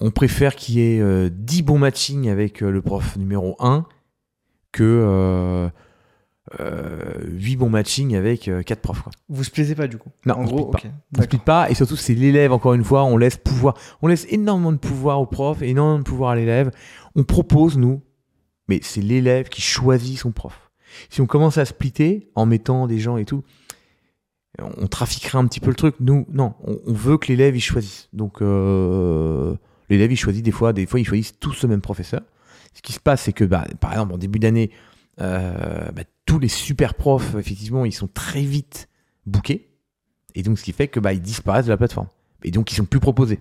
on 0.00 0.10
préfère 0.10 0.56
qu'il 0.56 0.76
y 0.76 0.80
ait 0.80 1.00
euh, 1.00 1.28
10 1.32 1.62
bons 1.62 1.78
matchings 1.78 2.28
avec 2.28 2.62
euh, 2.62 2.70
le 2.70 2.82
prof 2.82 3.16
numéro 3.16 3.56
1 3.60 3.86
que 4.72 4.82
euh, 4.84 5.68
euh, 6.60 7.24
8 7.28 7.56
bons 7.56 7.70
matchings 7.70 8.14
avec 8.14 8.50
4 8.66 8.80
profs. 8.80 9.02
Quoi. 9.02 9.12
Vous 9.28 9.42
se 9.44 9.50
plaisez 9.50 9.74
pas 9.74 9.86
du 9.88 9.98
coup? 9.98 10.10
Non, 10.26 10.34
en 10.34 10.40
on 10.42 10.44
gros, 10.44 10.58
split 10.58 10.70
pas. 10.70 10.78
ok. 10.78 10.84
On 10.84 10.88
ne 10.88 10.92
D'accord. 11.12 11.24
split 11.24 11.38
pas 11.44 11.70
et 11.70 11.74
surtout 11.74 11.96
c'est 11.96 12.14
l'élève 12.14 12.52
encore 12.52 12.74
une 12.74 12.84
fois 12.84 13.04
on 13.04 13.16
laisse 13.16 13.36
pouvoir 13.36 13.74
on 14.02 14.06
laisse 14.06 14.26
énormément 14.30 14.72
de 14.72 14.76
pouvoir 14.78 15.20
au 15.20 15.26
prof 15.26 15.62
et 15.62 15.70
énormément 15.70 15.98
de 15.98 16.04
pouvoir 16.04 16.30
à 16.30 16.36
l'élève 16.36 16.70
on 17.14 17.24
propose 17.24 17.76
nous 17.78 18.02
mais 18.68 18.80
c'est 18.82 19.00
l'élève 19.00 19.48
qui 19.48 19.60
choisit 19.62 20.18
son 20.18 20.30
prof 20.30 20.70
si 21.10 21.20
on 21.20 21.26
commence 21.26 21.58
à 21.58 21.64
splitter 21.64 22.30
en 22.34 22.46
mettant 22.46 22.86
des 22.86 22.98
gens 22.98 23.16
et 23.16 23.24
tout 23.24 23.42
on, 24.60 24.70
on 24.84 24.86
trafiquerait 24.86 25.38
un 25.38 25.46
petit 25.46 25.60
peu 25.60 25.70
le 25.70 25.76
truc 25.76 25.96
nous 26.00 26.26
non 26.30 26.54
on, 26.64 26.78
on 26.86 26.92
veut 26.92 27.18
que 27.18 27.26
l'élève 27.28 27.56
il 27.56 27.60
choisisse 27.60 28.08
donc 28.12 28.40
euh, 28.42 29.56
l'élève 29.88 30.10
il 30.12 30.16
choisit 30.16 30.44
des 30.44 30.50
fois 30.50 30.72
des 30.72 30.86
fois 30.86 31.00
ils 31.00 31.06
choisissent 31.06 31.38
tous 31.38 31.62
le 31.62 31.68
même 31.68 31.80
professeur 31.80 32.20
ce 32.74 32.82
qui 32.82 32.92
se 32.92 33.00
passe 33.00 33.22
c'est 33.22 33.32
que 33.32 33.44
bah, 33.44 33.66
par 33.80 33.92
exemple 33.92 34.12
en 34.14 34.18
début 34.18 34.38
d'année 34.38 34.70
euh, 35.20 35.90
bah, 35.92 36.02
tous 36.26 36.38
les 36.38 36.48
super 36.48 36.94
profs 36.94 37.34
effectivement 37.36 37.84
ils 37.84 37.92
sont 37.92 38.08
très 38.08 38.42
vite 38.42 38.88
bookés 39.26 39.68
et 40.38 40.42
donc, 40.42 40.58
ce 40.58 40.64
qui 40.64 40.72
fait 40.72 40.88
que 40.88 41.00
bah, 41.00 41.14
ils 41.14 41.22
disparaissent 41.22 41.64
de 41.64 41.70
la 41.70 41.78
plateforme. 41.78 42.08
Et 42.44 42.50
donc, 42.50 42.70
ils 42.70 42.74
sont 42.74 42.84
plus 42.84 43.00
proposés. 43.00 43.40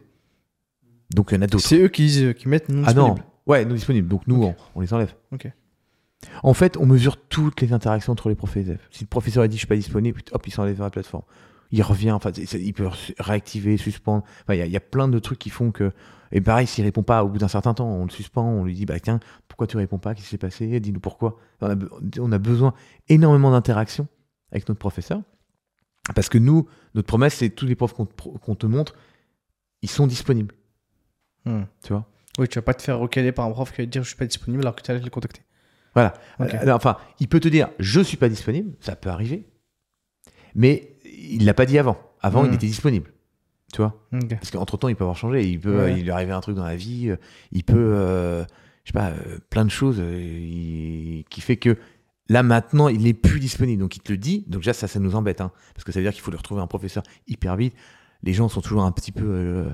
Donc, 1.14 1.28
il 1.32 1.36
y 1.36 1.38
en 1.38 1.42
a 1.42 1.48
d'autres. 1.48 1.66
C'est 1.66 1.78
eux 1.78 1.90
qui, 1.90 2.24
euh, 2.24 2.32
qui 2.32 2.48
mettent 2.48 2.70
non 2.70 2.84
Ah 2.86 2.94
non, 2.94 3.08
disponible. 3.10 3.26
ouais, 3.48 3.66
non 3.66 3.74
disponibles. 3.76 4.08
Donc, 4.08 4.22
nous, 4.28 4.42
on, 4.44 4.56
on 4.76 4.80
les 4.80 4.94
enlève. 4.94 5.14
Ok. 5.34 5.52
En 6.42 6.54
fait, 6.54 6.78
on 6.78 6.86
mesure 6.86 7.18
toutes 7.18 7.60
les 7.60 7.74
interactions 7.74 8.14
entre 8.14 8.30
les 8.30 8.36
profs 8.36 8.56
et 8.56 8.62
les 8.62 8.66
élèves. 8.68 8.88
Si 8.92 9.04
le 9.04 9.10
professeur 9.10 9.44
a 9.44 9.50
dit 9.50 9.56
je 9.58 9.60
suis 9.60 9.68
pas 9.68 9.76
disponible, 9.76 10.22
hop, 10.32 10.48
il 10.48 10.52
s'enlève 10.52 10.78
de 10.78 10.82
la 10.84 10.90
plateforme. 10.90 11.24
Il 11.72 11.82
revient, 11.84 12.12
enfin, 12.12 12.32
il 12.32 12.74
peut 12.74 12.88
réactiver, 13.20 13.76
suspendre. 13.76 14.24
Enfin, 14.44 14.54
il 14.54 14.60
y, 14.60 14.62
a- 14.62 14.66
il 14.66 14.72
y 14.72 14.78
a 14.78 14.80
plein 14.82 15.10
de 15.10 15.20
trucs 15.20 15.40
qui 15.40 15.50
font 15.50 15.72
que. 15.72 15.92
Et 16.32 16.42
pareil, 16.42 16.68
s'il 16.68 16.84
répond 16.84 17.04
pas 17.04 17.24
au 17.24 17.30
bout 17.30 17.38
d'un 17.38 17.48
certain 17.48 17.74
temps, 17.74 17.88
on 17.90 18.04
le 18.06 18.10
suspend, 18.10 18.48
on 18.50 18.64
lui 18.66 18.74
dit 18.74 18.86
bah 18.86 19.00
tiens, 19.00 19.20
pourquoi 19.48 19.68
tu 19.68 19.78
réponds 19.78 20.00
pas? 20.00 20.14
Qu'est-ce 20.16 20.26
qui 20.26 20.32
s'est 20.32 20.38
passé? 20.38 20.80
Dis-nous 20.80 21.00
pourquoi. 21.00 21.38
On 21.62 21.70
a, 21.70 21.76
be- 21.76 21.90
on 22.20 22.32
a 22.32 22.38
besoin 22.40 22.74
énormément 23.10 23.52
d'interactions 23.52 24.08
avec 24.52 24.68
notre 24.68 24.80
professeur. 24.80 25.22
Parce 26.14 26.30
que 26.30 26.38
nous, 26.38 26.68
notre 26.94 27.08
promesse, 27.08 27.36
c'est 27.36 27.50
tous 27.50 27.66
les 27.66 27.76
profs 27.76 27.94
qu'on 27.94 28.06
te, 28.56 28.66
montre, 28.68 28.96
ils 29.82 29.90
sont 29.90 30.06
disponibles. 30.08 30.54
Hmm. 31.46 31.64
Tu 31.84 31.94
vois? 31.94 32.06
Oui, 32.38 32.48
tu 32.48 32.60
vas 32.60 32.64
pas 32.64 32.74
te 32.74 32.82
faire 32.82 33.00
recaler 33.00 33.32
par 33.32 33.46
un 33.46 33.52
prof 33.52 33.72
qui 33.72 33.78
va 33.82 33.86
te 33.86 33.92
dire 33.92 34.04
je 34.04 34.10
suis 34.10 34.18
pas 34.18 34.26
disponible 34.26 34.62
alors 34.64 34.76
que 34.76 34.82
tu 34.82 34.92
allais 34.92 35.00
le 35.00 35.10
contacter. 35.10 35.42
Voilà. 35.94 36.14
Euh, 36.42 36.48
alors, 36.60 36.76
enfin, 36.76 36.98
il 37.20 37.28
peut 37.28 37.40
te 37.40 37.48
dire 37.48 37.70
je 37.80 38.02
suis 38.02 38.18
pas 38.18 38.30
disponible, 38.30 38.76
ça 38.82 38.96
peut 38.96 39.10
arriver, 39.10 39.48
mais 40.54 40.98
il 41.06 41.46
l'a 41.46 41.54
pas 41.54 41.66
dit 41.66 41.80
avant. 41.80 41.98
Avant, 42.22 42.44
Mm. 42.44 42.48
il 42.48 42.54
était 42.56 42.68
disponible. 42.68 43.12
Tu 43.76 43.82
vois 43.82 43.94
Ok. 44.14 44.30
Parce 44.30 44.52
qu'entre 44.52 44.78
temps, 44.78 44.88
il 44.88 44.96
peut 44.96 45.04
avoir 45.04 45.18
changé. 45.18 45.44
Il 45.50 45.60
peut, 45.60 45.78
Ouais. 45.84 46.00
il 46.00 46.04
lui 46.04 46.12
arriver 46.12 46.32
un 46.32 46.40
truc 46.40 46.56
dans 46.56 46.64
la 46.64 46.76
vie. 46.78 47.10
euh, 47.10 47.18
Il 47.52 47.64
peut, 47.66 47.76
euh, 47.78 48.44
je 48.86 48.92
sais 48.92 48.94
pas, 48.94 49.10
euh, 49.10 49.38
plein 49.50 49.66
de 49.66 49.70
choses 49.70 49.98
il- 50.00 51.26
qui 51.30 51.42
fait 51.42 51.58
que 51.58 51.78
là 52.30 52.42
maintenant, 52.42 52.88
il 52.88 53.06
est 53.06 53.14
plus 53.14 53.40
disponible. 53.42 53.82
Donc 53.82 53.98
il 53.98 54.00
te 54.02 54.12
le 54.14 54.18
dit. 54.18 54.46
Donc 54.48 54.62
déjà, 54.62 54.72
ça, 54.74 54.88
ça 54.88 55.00
nous 55.00 55.16
embête, 55.16 55.42
hein, 55.42 55.52
parce 55.74 55.84
que 55.84 55.92
ça 55.92 56.00
veut 56.00 56.06
dire 56.06 56.14
qu'il 56.14 56.22
faut 56.22 56.32
lui 56.32 56.38
retrouver 56.38 56.62
un 56.62 56.68
professeur 56.68 57.04
hyper 57.28 57.56
vite. 57.58 57.74
Les 58.24 58.32
gens 58.34 58.48
sont 58.48 58.62
toujours 58.62 58.84
un 58.84 58.92
petit 58.94 59.12
peu 59.12 59.26
euh, 59.26 59.70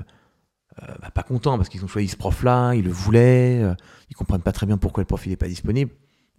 bah, 1.00 1.10
pas 1.14 1.22
contents 1.22 1.56
parce 1.56 1.68
qu'ils 1.68 1.84
ont 1.84 1.88
choisi 1.88 2.08
ce 2.08 2.16
prof-là, 2.16 2.74
ils 2.74 2.84
le 2.84 2.90
voulaient, 2.90 3.62
ils 4.10 4.16
comprennent 4.16 4.42
pas 4.42 4.52
très 4.52 4.66
bien 4.66 4.78
pourquoi 4.78 5.02
le 5.02 5.06
prof 5.06 5.24
il 5.26 5.32
est 5.32 5.36
pas 5.36 5.48
disponible. 5.48 5.92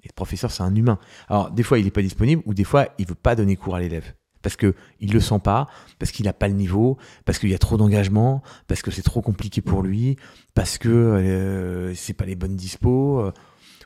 Et 0.03 0.07
le 0.09 0.13
professeur, 0.13 0.51
c'est 0.51 0.63
un 0.63 0.75
humain. 0.75 0.99
Alors 1.29 1.49
des 1.51 1.63
fois, 1.63 1.79
il 1.79 1.87
est 1.87 1.91
pas 1.91 2.01
disponible 2.01 2.41
ou 2.45 2.53
des 2.53 2.65
fois, 2.65 2.87
il 2.97 3.05
veut 3.07 3.15
pas 3.15 3.35
donner 3.35 3.55
cours 3.55 3.75
à 3.75 3.79
l'élève 3.79 4.13
parce 4.43 4.55
que 4.55 4.75
il 4.99 5.11
le 5.11 5.19
sent 5.19 5.39
pas, 5.43 5.67
parce 5.97 6.11
qu'il 6.11 6.25
n'a 6.25 6.33
pas 6.33 6.47
le 6.47 6.53
niveau, 6.53 6.97
parce 7.25 7.39
qu'il 7.39 7.49
y 7.49 7.55
a 7.55 7.57
trop 7.57 7.77
d'engagement, 7.77 8.43
parce 8.67 8.83
que 8.83 8.91
c'est 8.91 9.01
trop 9.01 9.21
compliqué 9.23 9.61
pour 9.61 9.81
lui, 9.81 10.17
parce 10.53 10.77
que 10.77 10.89
euh, 10.89 11.95
c'est 11.95 12.13
pas 12.13 12.25
les 12.25 12.35
bonnes 12.35 12.55
dispos, 12.55 13.19
euh, 13.19 13.31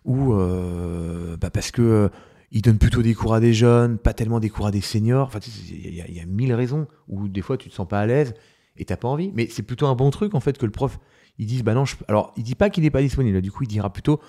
ou 0.03 0.33
euh, 0.33 1.37
bah, 1.37 1.49
parce 1.49 1.71
que 1.71 1.81
euh, 1.81 2.09
il 2.51 2.61
donne 2.61 2.77
plutôt 2.77 3.01
des 3.01 3.13
cours 3.13 3.33
à 3.33 3.39
des 3.39 3.53
jeunes, 3.53 3.97
pas 3.97 4.13
tellement 4.13 4.39
des 4.39 4.49
cours 4.49 4.67
à 4.67 4.71
des 4.71 4.81
seniors. 4.81 5.27
Enfin, 5.27 5.39
tu 5.39 5.49
sais, 5.51 5.59
il 5.69 5.93
y, 5.95 6.01
a- 6.01 6.07
il 6.07 6.15
y 6.15 6.19
a 6.19 6.25
mille 6.25 6.53
raisons 6.53 6.87
où 7.07 7.27
des 7.27 7.41
fois 7.41 7.57
tu 7.57 7.69
te 7.69 7.73
sens 7.75 7.87
pas 7.87 7.99
à 7.99 8.05
l'aise 8.05 8.33
et 8.77 8.85
t'as 8.85 8.95
pas 8.97 9.07
envie. 9.09 9.31
Mais 9.35 9.47
c'est 9.51 9.63
plutôt 9.63 9.87
un 9.87 9.95
bon 9.95 10.09
truc 10.11 10.33
en 10.33 10.39
fait 10.39 10.57
que 10.57 10.65
le 10.65 10.71
prof 10.71 10.99
il 11.39 11.45
dise 11.45 11.63
bah 11.63 11.73
non, 11.73 11.85
je... 11.85 11.95
alors 12.07 12.33
il 12.37 12.43
dit 12.43 12.55
pas 12.55 12.69
qu'il 12.69 12.83
n'est 12.83 12.89
pas 12.89 13.01
disponible. 13.01 13.41
Du 13.41 13.51
coup, 13.51 13.63
il 13.63 13.67
dira 13.67 13.91
plutôt 13.91 14.19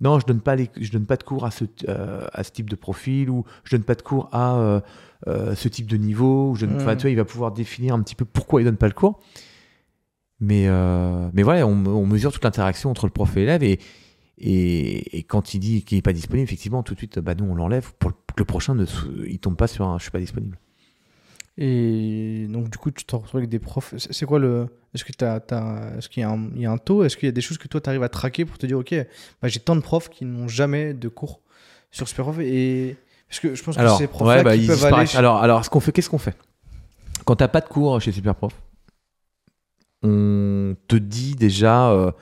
non, 0.00 0.18
je 0.18 0.26
donne 0.26 0.40
pas 0.40 0.56
les... 0.56 0.70
je 0.78 0.92
donne 0.92 1.06
pas 1.06 1.16
de 1.16 1.22
cours 1.22 1.44
à 1.44 1.50
ce 1.50 1.64
euh, 1.88 2.26
à 2.32 2.44
ce 2.44 2.50
type 2.50 2.68
de 2.68 2.76
profil 2.76 3.30
ou 3.30 3.44
je 3.64 3.76
donne 3.76 3.84
pas 3.84 3.94
de 3.94 4.02
cours 4.02 4.28
à 4.32 4.58
euh, 4.58 4.80
euh, 5.26 5.54
ce 5.54 5.68
type 5.68 5.86
de 5.86 5.96
niveau. 5.96 6.50
Ou 6.50 6.54
je 6.56 6.66
donne... 6.66 6.76
Mhm. 6.76 6.96
tu 6.96 7.02
vois, 7.02 7.10
il 7.10 7.16
va 7.16 7.24
pouvoir 7.24 7.52
définir 7.52 7.94
un 7.94 8.02
petit 8.02 8.14
peu 8.14 8.24
pourquoi 8.24 8.60
il 8.60 8.64
donne 8.64 8.76
pas 8.76 8.88
le 8.88 8.94
cours. 8.94 9.20
Mais 10.38 10.68
mais 11.32 11.42
voilà, 11.42 11.66
on, 11.66 11.86
on 11.86 12.06
mesure 12.06 12.32
toute 12.32 12.44
l'interaction 12.44 12.90
entre 12.90 13.06
le 13.06 13.12
prof 13.12 13.36
et 13.36 13.40
l'élève 13.40 13.62
et 13.62 13.78
et, 14.38 15.16
et 15.18 15.22
quand 15.22 15.54
il 15.54 15.60
dit 15.60 15.82
qu'il 15.82 15.96
n'est 15.96 16.02
pas 16.02 16.12
disponible, 16.12 16.44
effectivement, 16.44 16.82
tout 16.82 16.92
de 16.92 16.98
suite, 16.98 17.18
bah 17.20 17.34
nous 17.34 17.46
on 17.46 17.54
l'enlève 17.54 17.94
pour 17.98 18.12
que 18.12 18.16
le 18.36 18.44
prochain 18.44 18.74
ne 18.74 18.84
il 19.26 19.38
tombe 19.38 19.56
pas 19.56 19.66
sur 19.66 19.86
un 19.86 19.96
je 19.96 20.02
suis 20.02 20.10
pas 20.10 20.20
disponible. 20.20 20.58
Et 21.58 22.46
donc, 22.50 22.68
du 22.68 22.76
coup, 22.78 22.90
tu 22.90 23.04
te 23.04 23.16
retrouves 23.16 23.38
avec 23.38 23.48
des 23.48 23.58
profs. 23.58 23.94
C'est 23.96 24.26
quoi 24.26 24.38
le. 24.38 24.68
Est-ce 24.94 25.04
t'as- 25.12 25.40
est-ce 25.96 26.08
qu'il 26.08 26.20
y 26.20 26.24
a, 26.24 26.30
un, 26.30 26.48
il 26.54 26.60
y 26.60 26.66
a 26.66 26.70
un 26.70 26.76
taux? 26.78 27.02
Est-ce 27.04 27.16
qu'il 27.16 27.26
y 27.26 27.28
a 27.28 27.32
des 27.32 27.40
choses 27.40 27.56
que 27.58 27.66
toi, 27.68 27.80
tu 27.80 27.88
arrives 27.88 28.02
à 28.02 28.08
traquer 28.10 28.44
pour 28.44 28.58
te 28.58 28.66
dire, 28.66 28.78
OK, 28.78 28.94
bah, 29.40 29.48
j'ai 29.48 29.60
tant 29.60 29.74
de 29.76 29.80
profs 29.80 30.08
qui 30.10 30.24
n'ont 30.26 30.48
jamais 30.48 30.92
de 30.94 31.08
cours 31.08 31.40
sur 31.90 32.08
Superprof 32.08 32.38
et. 32.40 32.96
Parce 33.28 33.40
que 33.40 33.54
je 33.54 33.62
pense 33.64 33.76
que 33.76 33.82
ces 33.98 34.06
profs-là 34.06 34.36
ouais, 34.38 34.44
bah, 34.44 34.50
peuvent 34.66 34.84
aller. 34.84 35.06
chez- 35.06 35.18
Alors, 35.18 35.38
alors, 35.38 35.64
ce 35.64 35.70
qu'on 35.70 35.80
fait, 35.80 35.92
qu'est-ce 35.92 36.10
qu'on 36.10 36.18
fait? 36.18 36.36
Quand 37.24 37.36
t'as 37.36 37.48
pas 37.48 37.60
de 37.60 37.66
cours 37.68 38.00
chez 38.00 38.12
Superprof, 38.12 38.52
on 40.02 40.76
te 40.88 40.96
dit 40.96 41.34
déjà 41.34 41.90
euh, 41.90 42.12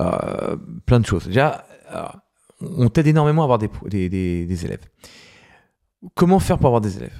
euh, 0.00 0.56
plein 0.86 0.98
de 1.00 1.06
choses. 1.06 1.26
Déjà, 1.26 1.64
euh, 1.94 2.04
on 2.60 2.88
t'aide 2.88 3.06
énormément 3.06 3.42
à 3.42 3.44
avoir 3.44 3.58
des, 3.58 3.68
des, 3.88 4.08
des- 4.08 4.46
des 4.46 4.64
élèves. 4.64 4.84
Comment 6.14 6.40
faire 6.40 6.58
pour 6.58 6.66
avoir 6.66 6.80
des 6.80 6.96
élèves? 6.96 7.16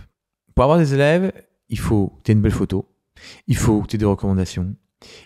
Pour 0.55 0.65
avoir 0.65 0.79
des 0.79 0.95
élèves, 0.95 1.33
il 1.69 1.79
faut 1.79 2.09
que 2.09 2.23
tu 2.25 2.31
aies 2.31 2.35
une 2.35 2.43
belle 2.43 2.53
photo, 2.53 2.89
il 3.47 3.57
faut 3.57 3.83
que 3.83 3.87
tu 3.87 3.97
aies 3.97 3.99
des 3.99 4.05
recommandations, 4.05 4.75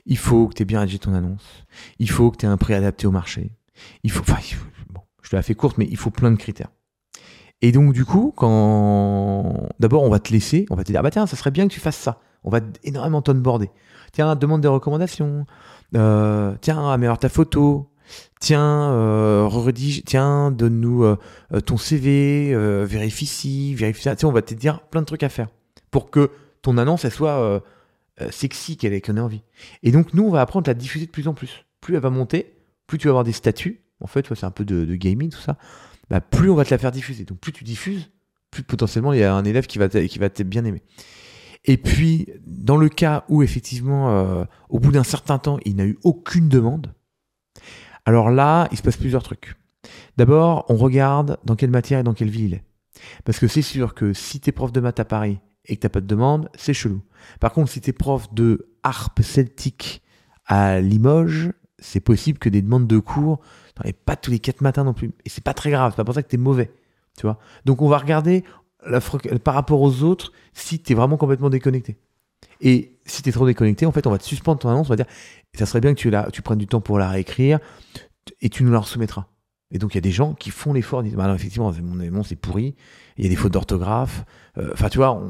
il 0.05 0.19
faut 0.19 0.49
que 0.49 0.55
tu 0.55 0.63
aies 0.63 0.67
bien 0.67 0.81
rédigé 0.81 0.99
ton 0.99 1.15
annonce, 1.15 1.65
il 1.99 2.11
faut 2.11 2.31
que 2.31 2.37
tu 2.37 2.47
aies 2.47 2.49
un 2.49 2.57
prix 2.57 2.75
adapté 2.75 3.07
au 3.07 3.11
marché, 3.11 3.53
il 4.03 4.11
faut, 4.11 4.23
enfin, 4.23 4.39
bon, 4.91 5.01
je 5.23 5.31
te 5.31 5.37
la 5.37 5.43
fais 5.43 5.55
courte, 5.55 5.79
mais 5.79 5.87
il 5.91 5.97
faut 5.97 6.11
plein 6.11 6.31
de 6.31 6.37
critères. 6.37 6.71
Et 7.63 7.73
donc, 7.73 7.93
du 7.93 8.05
coup, 8.05 8.33
quand 8.37 9.69
d'abord 9.81 10.03
on 10.03 10.11
va 10.11 10.19
te 10.19 10.33
laisser, 10.33 10.67
on 10.71 10.77
va 10.77 10.85
te 10.85 10.93
dire, 10.93 11.01
ah 11.01 11.03
bah 11.03 11.11
tiens, 11.11 11.27
ça 11.27 11.37
serait 11.37 11.51
bien 11.51 11.67
que 11.67 11.73
tu 11.73 11.81
fasses 11.81 11.97
ça. 11.97 12.21
On 12.45 12.51
va 12.51 12.61
énormément 12.85 13.23
t'onboarder. 13.23 13.71
Tiens, 14.13 14.37
demande 14.37 14.61
des 14.61 14.69
recommandations, 14.69 15.47
euh, 15.97 16.55
tiens, 16.61 16.91
améliore 16.91 17.19
ta 17.19 17.29
photo, 17.29 17.91
tiens, 18.41 18.91
euh, 18.93 19.47
redige, 19.47 20.03
tiens, 20.05 20.51
donne-nous 20.51 21.05
euh, 21.05 21.17
euh, 21.53 21.61
ton 21.61 21.77
CV, 21.77 22.55
vérifie 22.85 23.27
ci, 23.27 23.75
vérifie 23.75 24.03
ça. 24.03 24.15
On 24.25 24.33
va 24.33 24.43
te 24.43 24.55
dire 24.55 24.81
plein 24.81 25.01
de 25.01 25.07
trucs 25.07 25.23
à 25.23 25.29
faire 25.29 25.49
pour 25.91 26.11
que 26.11 26.31
ton 26.63 26.79
annonce, 26.79 27.09
soit 27.09 27.63
sexy, 28.31 28.77
qu'elle 28.77 28.93
ait, 28.93 29.03
ait 29.07 29.21
envie. 29.21 29.43
Et 29.83 29.93
donc, 29.93 30.15
nous, 30.15 30.25
on 30.25 30.31
va 30.31 30.41
apprendre 30.41 30.69
à 30.69 30.73
la 30.73 30.79
diffuser 30.79 31.07
de 31.07 31.11
plus 31.11 31.29
en 31.29 31.35
plus. 31.35 31.65
Plus 31.81 31.95
elle 31.95 32.01
va 32.01 32.11
monter, 32.11 32.55
plus 32.87 32.99
tu 32.99 33.07
vas 33.07 33.13
avoir 33.13 33.25
des 33.25 33.33
statuts. 33.33 33.83
En 34.01 34.07
fait, 34.07 34.27
c'est 34.35 34.45
un 34.45 34.51
peu 34.51 34.65
de, 34.65 34.95
gaming, 34.95 35.31
tout 35.31 35.41
ça. 35.41 35.57
Bah, 36.11 36.21
plus 36.21 36.51
on 36.51 36.55
va 36.55 36.65
te 36.65 36.71
la 36.71 36.79
faire 36.79 36.93
diffuser. 36.93 37.25
Donc, 37.25 37.39
plus 37.39 37.53
tu 37.53 37.65
diffuses, 37.65 38.11
plus 38.51 38.63
potentiellement 38.63 39.13
il 39.13 39.21
y 39.21 39.25
a 39.25 39.35
un 39.35 39.45
élève 39.45 39.67
qui 39.67 39.79
va 39.79 39.89
qui 39.89 40.45
bien 40.45 40.65
aimer. 40.65 40.83
Et 41.65 41.77
puis, 41.77 42.29
dans 42.47 42.77
le 42.77 42.89
cas 42.89 43.25
où 43.29 43.43
effectivement, 43.43 44.47
au 44.69 44.79
bout 44.79 44.93
d'un 44.93 45.05
certain 45.05 45.39
temps, 45.39 45.59
il 45.65 45.77
n'a 45.77 45.85
eu 45.85 45.99
aucune 46.05 46.49
demande, 46.49 46.93
alors 48.07 48.31
là, 48.31 48.69
il 48.71 48.79
se 48.79 48.83
passe 48.83 48.97
plusieurs 48.97 49.23
trucs. 49.23 49.57
D'abord, 50.17 50.65
on 50.69 50.77
regarde 50.77 51.39
dans 51.45 51.57
quelle 51.57 51.71
matière 51.71 52.01
et 52.01 52.03
dans 52.03 52.15
quelle 52.15 52.31
ville 52.31 52.45
il 52.45 52.55
est. 52.55 52.65
Parce 53.25 53.39
que 53.39 53.49
c'est 53.49 53.63
sûr 53.63 53.95
que 53.95 54.13
si 54.13 54.41
t'es 54.41 54.53
prof 54.53 54.73
de 54.73 54.81
maths 54.81 55.01
à 55.01 55.05
Paris 55.05 55.39
et 55.67 55.77
que 55.77 55.83
t'as 55.83 55.89
pas 55.89 56.01
de 56.01 56.07
demande, 56.07 56.49
c'est 56.55 56.73
chelou. 56.73 57.03
Par 57.41 57.53
contre, 57.53 57.71
si 57.71 57.81
t'es 57.81 57.93
prof 57.93 58.33
de 58.33 58.71
harpe 58.83 59.21
celtique 59.23 60.03
à 60.47 60.81
Limoges, 60.81 61.53
c'est 61.79 62.01
possible 62.01 62.39
que 62.39 62.49
des 62.49 62.63
demandes 62.63 62.87
de 62.87 62.99
cours, 62.99 63.41
t'en 63.75 63.83
pas 64.05 64.17
tous 64.17 64.31
les 64.31 64.39
quatre 64.39 64.61
matins 64.61 64.85
non 64.85 64.95
plus. 64.95 65.11
Et 65.25 65.29
c'est 65.29 65.45
pas 65.45 65.55
très 65.55 65.71
grave, 65.71 65.93
c'est 65.93 65.97
pas 65.97 66.05
pour 66.05 66.15
ça 66.15 66.23
que 66.23 66.29
t'es 66.29 66.37
mauvais. 66.37 66.71
Tu 67.19 67.23
vois 67.23 67.39
Donc 67.65 67.83
on 67.83 67.89
va 67.89 67.99
regarder 67.99 68.45
la 68.87 69.01
par 69.01 69.55
rapport 69.55 69.81
aux 69.81 70.03
autres 70.03 70.33
si 70.55 70.79
t'es 70.79 70.95
vraiment 70.95 71.17
complètement 71.17 71.51
déconnecté. 71.51 71.97
Et 72.61 72.96
si 73.07 73.23
t'es 73.23 73.33
trop 73.33 73.47
déconnecté, 73.47 73.87
en 73.87 73.93
fait, 73.93 74.07
on 74.07 74.11
va 74.11 74.19
te 74.19 74.25
suspendre 74.25 74.59
ton 74.59 74.69
annonce, 74.69 74.87
on 74.87 74.91
va 74.91 74.97
dire, 74.97 75.07
ça 75.55 75.67
serait 75.67 75.81
bien 75.81 75.95
que 75.95 75.99
tu, 75.99 76.13
tu 76.33 76.43
prennes 76.43 76.59
du 76.59 76.67
temps 76.67 76.81
pour 76.81 76.99
la 76.99 77.09
réécrire 77.09 77.59
et 78.41 78.49
tu 78.49 78.65
nous 78.65 78.73
la 78.73 78.83
soumettras. 78.83 79.27
Et 79.73 79.79
donc 79.79 79.95
il 79.95 79.97
y 79.97 79.99
a 79.99 80.03
des 80.03 80.13
gens 80.13 80.35
qui 80.35 80.51
font 80.51 80.73
l'effort, 80.73 81.03
disent, 81.03 81.15
bah 81.15 81.27
non, 81.27 81.35
effectivement, 81.35 81.73
mon 81.83 82.01
annonce 82.01 82.31
est 82.33 82.37
pourri, 82.37 82.77
il 83.17 83.25
y 83.25 83.27
a 83.27 83.31
des 83.31 83.37
fautes 83.37 83.53
d'orthographe. 83.53 84.25
Euh, 84.59 84.71
Enfin, 84.73 84.89
tu 84.89 84.99
vois, 84.99 85.21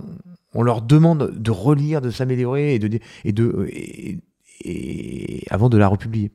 on, 0.53 0.63
leur 0.63 0.83
demande 0.83 1.31
de 1.31 1.51
relire, 1.51 2.01
de 2.01 2.11
s'améliorer 2.11 2.75
et 2.75 2.79
de, 2.79 2.99
et 3.25 3.33
de 3.33 3.69
et, 4.61 5.45
avant 5.51 5.69
de 5.69 5.79
la 5.79 5.89
republier. 5.89 6.33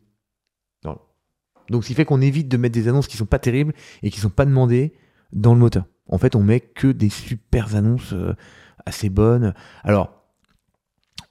Donc, 1.70 1.84
ce 1.84 1.88
qui 1.88 1.94
fait 1.94 2.04
qu'on 2.04 2.20
évite 2.20 2.50
de 2.50 2.58
mettre 2.58 2.74
des 2.74 2.90
annonces 2.90 3.08
qui 3.08 3.16
sont 3.16 3.26
pas 3.26 3.40
terribles 3.40 3.74
et 4.04 4.10
qui 4.10 4.20
sont 4.20 4.30
pas 4.30 4.44
demandées 4.44 4.94
dans 5.32 5.54
le 5.54 5.60
moteur. 5.60 5.86
En 6.10 6.18
fait, 6.18 6.36
on 6.36 6.44
met 6.44 6.60
que 6.60 6.88
des 6.88 7.10
super 7.10 7.76
annonces 7.76 8.12
euh, 8.12 8.34
assez 8.86 9.10
bonnes. 9.10 9.54
Alors, 9.84 10.21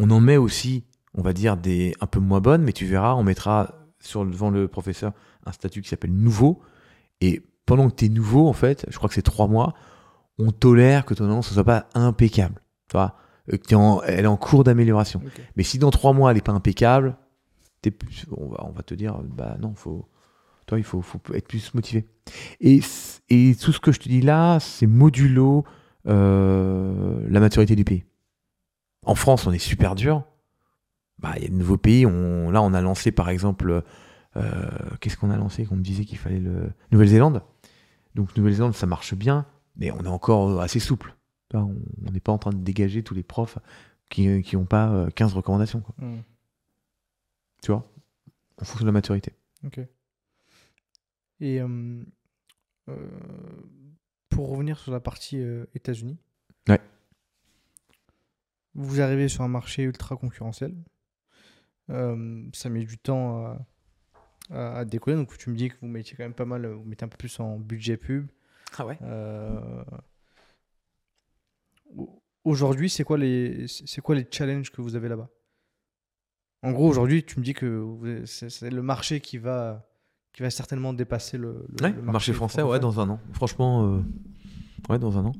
on 0.00 0.10
en 0.10 0.20
met 0.20 0.36
aussi, 0.36 0.84
on 1.14 1.22
va 1.22 1.32
dire, 1.32 1.56
des 1.56 1.94
un 2.00 2.06
peu 2.06 2.20
moins 2.20 2.40
bonnes, 2.40 2.62
mais 2.62 2.72
tu 2.72 2.86
verras, 2.86 3.14
on 3.14 3.22
mettra 3.22 3.74
sur 4.00 4.24
devant 4.24 4.50
le 4.50 4.66
professeur 4.68 5.12
un 5.46 5.52
statut 5.52 5.82
qui 5.82 5.88
s'appelle 5.88 6.12
nouveau. 6.12 6.60
Et 7.20 7.42
pendant 7.66 7.88
que 7.90 7.94
tu 7.96 8.06
es 8.06 8.08
nouveau, 8.08 8.48
en 8.48 8.52
fait, 8.52 8.86
je 8.88 8.96
crois 8.96 9.08
que 9.08 9.14
c'est 9.14 9.22
trois 9.22 9.46
mois, 9.46 9.74
on 10.38 10.50
tolère 10.52 11.04
que 11.04 11.14
ton 11.14 11.24
annonce 11.26 11.50
ne 11.50 11.54
soit 11.54 11.64
pas 11.64 11.86
impeccable. 11.94 12.60
Tu 12.88 12.96
vois, 12.96 13.16
Euh, 13.52 13.74
en- 13.74 14.00
elle 14.02 14.24
est 14.24 14.28
en 14.28 14.36
cours 14.36 14.62
d'amélioration. 14.64 15.20
Mais 15.56 15.62
si 15.64 15.78
dans 15.78 15.90
trois 15.90 16.12
mois 16.12 16.30
elle 16.30 16.36
n'est 16.36 16.42
pas 16.42 16.52
impeccable, 16.52 17.16
plus- 17.82 18.26
on, 18.36 18.48
va, 18.48 18.64
on 18.66 18.70
va 18.72 18.82
te 18.82 18.94
dire, 18.94 19.18
bah 19.24 19.56
non, 19.60 19.74
faut, 19.74 20.06
toi, 20.66 20.78
il 20.78 20.84
faut, 20.84 21.00
faut 21.02 21.18
être 21.34 21.48
plus 21.48 21.72
motivé. 21.74 22.06
Et 22.60 22.80
tout 22.80 23.72
ce 23.72 23.80
que 23.80 23.90
je 23.92 23.98
te 23.98 24.08
dis 24.08 24.20
là, 24.20 24.60
c'est 24.60 24.86
modulo 24.86 25.64
euh, 26.06 27.20
la 27.28 27.40
maturité 27.40 27.74
du 27.76 27.84
pays. 27.84 28.04
En 29.02 29.14
France, 29.14 29.46
on 29.46 29.52
est 29.52 29.58
super 29.58 29.94
dur. 29.94 30.24
Bah, 31.18 31.34
il 31.36 31.42
y 31.42 31.46
a 31.46 31.48
de 31.48 31.54
nouveaux 31.54 31.78
pays. 31.78 32.06
On, 32.06 32.50
là, 32.50 32.62
on 32.62 32.72
a 32.72 32.80
lancé, 32.80 33.12
par 33.12 33.28
exemple, 33.28 33.82
euh, 34.36 34.70
qu'est-ce 35.00 35.16
qu'on 35.16 35.30
a 35.30 35.36
lancé 35.36 35.64
Qu'on 35.66 35.76
me 35.76 35.82
disait 35.82 36.04
qu'il 36.04 36.18
fallait 36.18 36.38
le 36.38 36.72
Nouvelle-Zélande. 36.92 37.42
Donc 38.14 38.36
Nouvelle-Zélande, 38.36 38.74
ça 38.74 38.86
marche 38.86 39.14
bien, 39.14 39.46
mais 39.76 39.90
on 39.92 40.02
est 40.02 40.08
encore 40.08 40.60
assez 40.60 40.80
souple. 40.80 41.14
On 41.54 41.74
n'est 42.12 42.20
pas 42.20 42.32
en 42.32 42.38
train 42.38 42.50
de 42.52 42.62
dégager 42.62 43.02
tous 43.02 43.14
les 43.14 43.22
profs 43.22 43.58
qui 44.08 44.42
n'ont 44.54 44.64
pas 44.64 44.88
euh, 44.90 45.10
15 45.10 45.34
recommandations. 45.34 45.80
quoi. 45.80 45.94
Hmm. 45.98 46.22
Tu 47.62 47.70
vois 47.70 47.88
En 48.60 48.64
fonction 48.64 48.84
de 48.84 48.86
la 48.86 48.92
maturité. 48.92 49.32
Ok. 49.64 49.80
Et 51.40 51.60
euh, 51.60 52.02
euh, 52.88 53.08
pour 54.28 54.50
revenir 54.50 54.78
sur 54.78 54.92
la 54.92 55.00
partie 55.00 55.38
euh, 55.38 55.64
États-Unis. 55.74 56.18
Ouais. 56.68 56.80
Vous 58.74 59.00
arrivez 59.00 59.28
sur 59.28 59.42
un 59.42 59.48
marché 59.48 59.82
ultra 59.82 60.16
concurrentiel. 60.16 60.74
Euh, 61.90 62.44
ça 62.52 62.68
met 62.68 62.84
du 62.84 62.98
temps 62.98 63.44
à, 63.44 63.66
à- 64.50 64.78
à 64.78 64.84
décoller. 64.84 65.16
Donc 65.16 65.36
tu 65.36 65.50
me 65.50 65.56
dis 65.56 65.68
que 65.70 65.74
vous 65.80 65.88
mettiez 65.88 66.16
quand 66.16 66.22
même 66.24 66.34
pas 66.34 66.44
mal, 66.44 66.66
vous 66.66 66.84
mettez 66.84 67.04
un 67.04 67.08
peu 67.08 67.16
plus 67.16 67.40
en 67.40 67.58
budget 67.58 67.96
pub. 67.96 68.28
Ah 68.78 68.86
ouais 68.86 68.98
Euh, 69.02 69.82
au- 71.96 72.22
Aujourd'hui, 72.44 72.88
c'est 72.88 73.04
quoi 73.04 73.18
les 73.18 73.66
c'est 73.68 74.00
quoi 74.00 74.14
les 74.14 74.26
challenges 74.30 74.70
que 74.70 74.80
vous 74.80 74.96
avez 74.96 75.08
là-bas? 75.10 75.28
En 76.62 76.72
gros, 76.72 76.88
aujourd'hui, 76.88 77.22
tu 77.24 77.38
me 77.38 77.44
dis 77.44 77.52
que 77.54 78.22
c'est 78.24 78.70
le 78.70 78.82
marché 78.82 79.20
qui 79.20 79.36
va 79.38 79.86
qui 80.32 80.42
va 80.42 80.50
certainement 80.50 80.92
dépasser 80.94 81.36
le, 81.36 81.66
le- 81.68 81.84
Ouais, 81.84 81.92
le 81.92 82.02
marché 82.02 82.32
français, 82.32 82.62
ouais, 82.62 82.78
francophone. 82.78 82.80
dans 83.08 83.12
un 83.12 83.14
an. 83.14 83.20
Franchement, 83.32 83.94
euh, 83.96 84.02
ouais, 84.88 84.98
dans 84.98 85.18
un 85.18 85.24
an. 85.26 85.32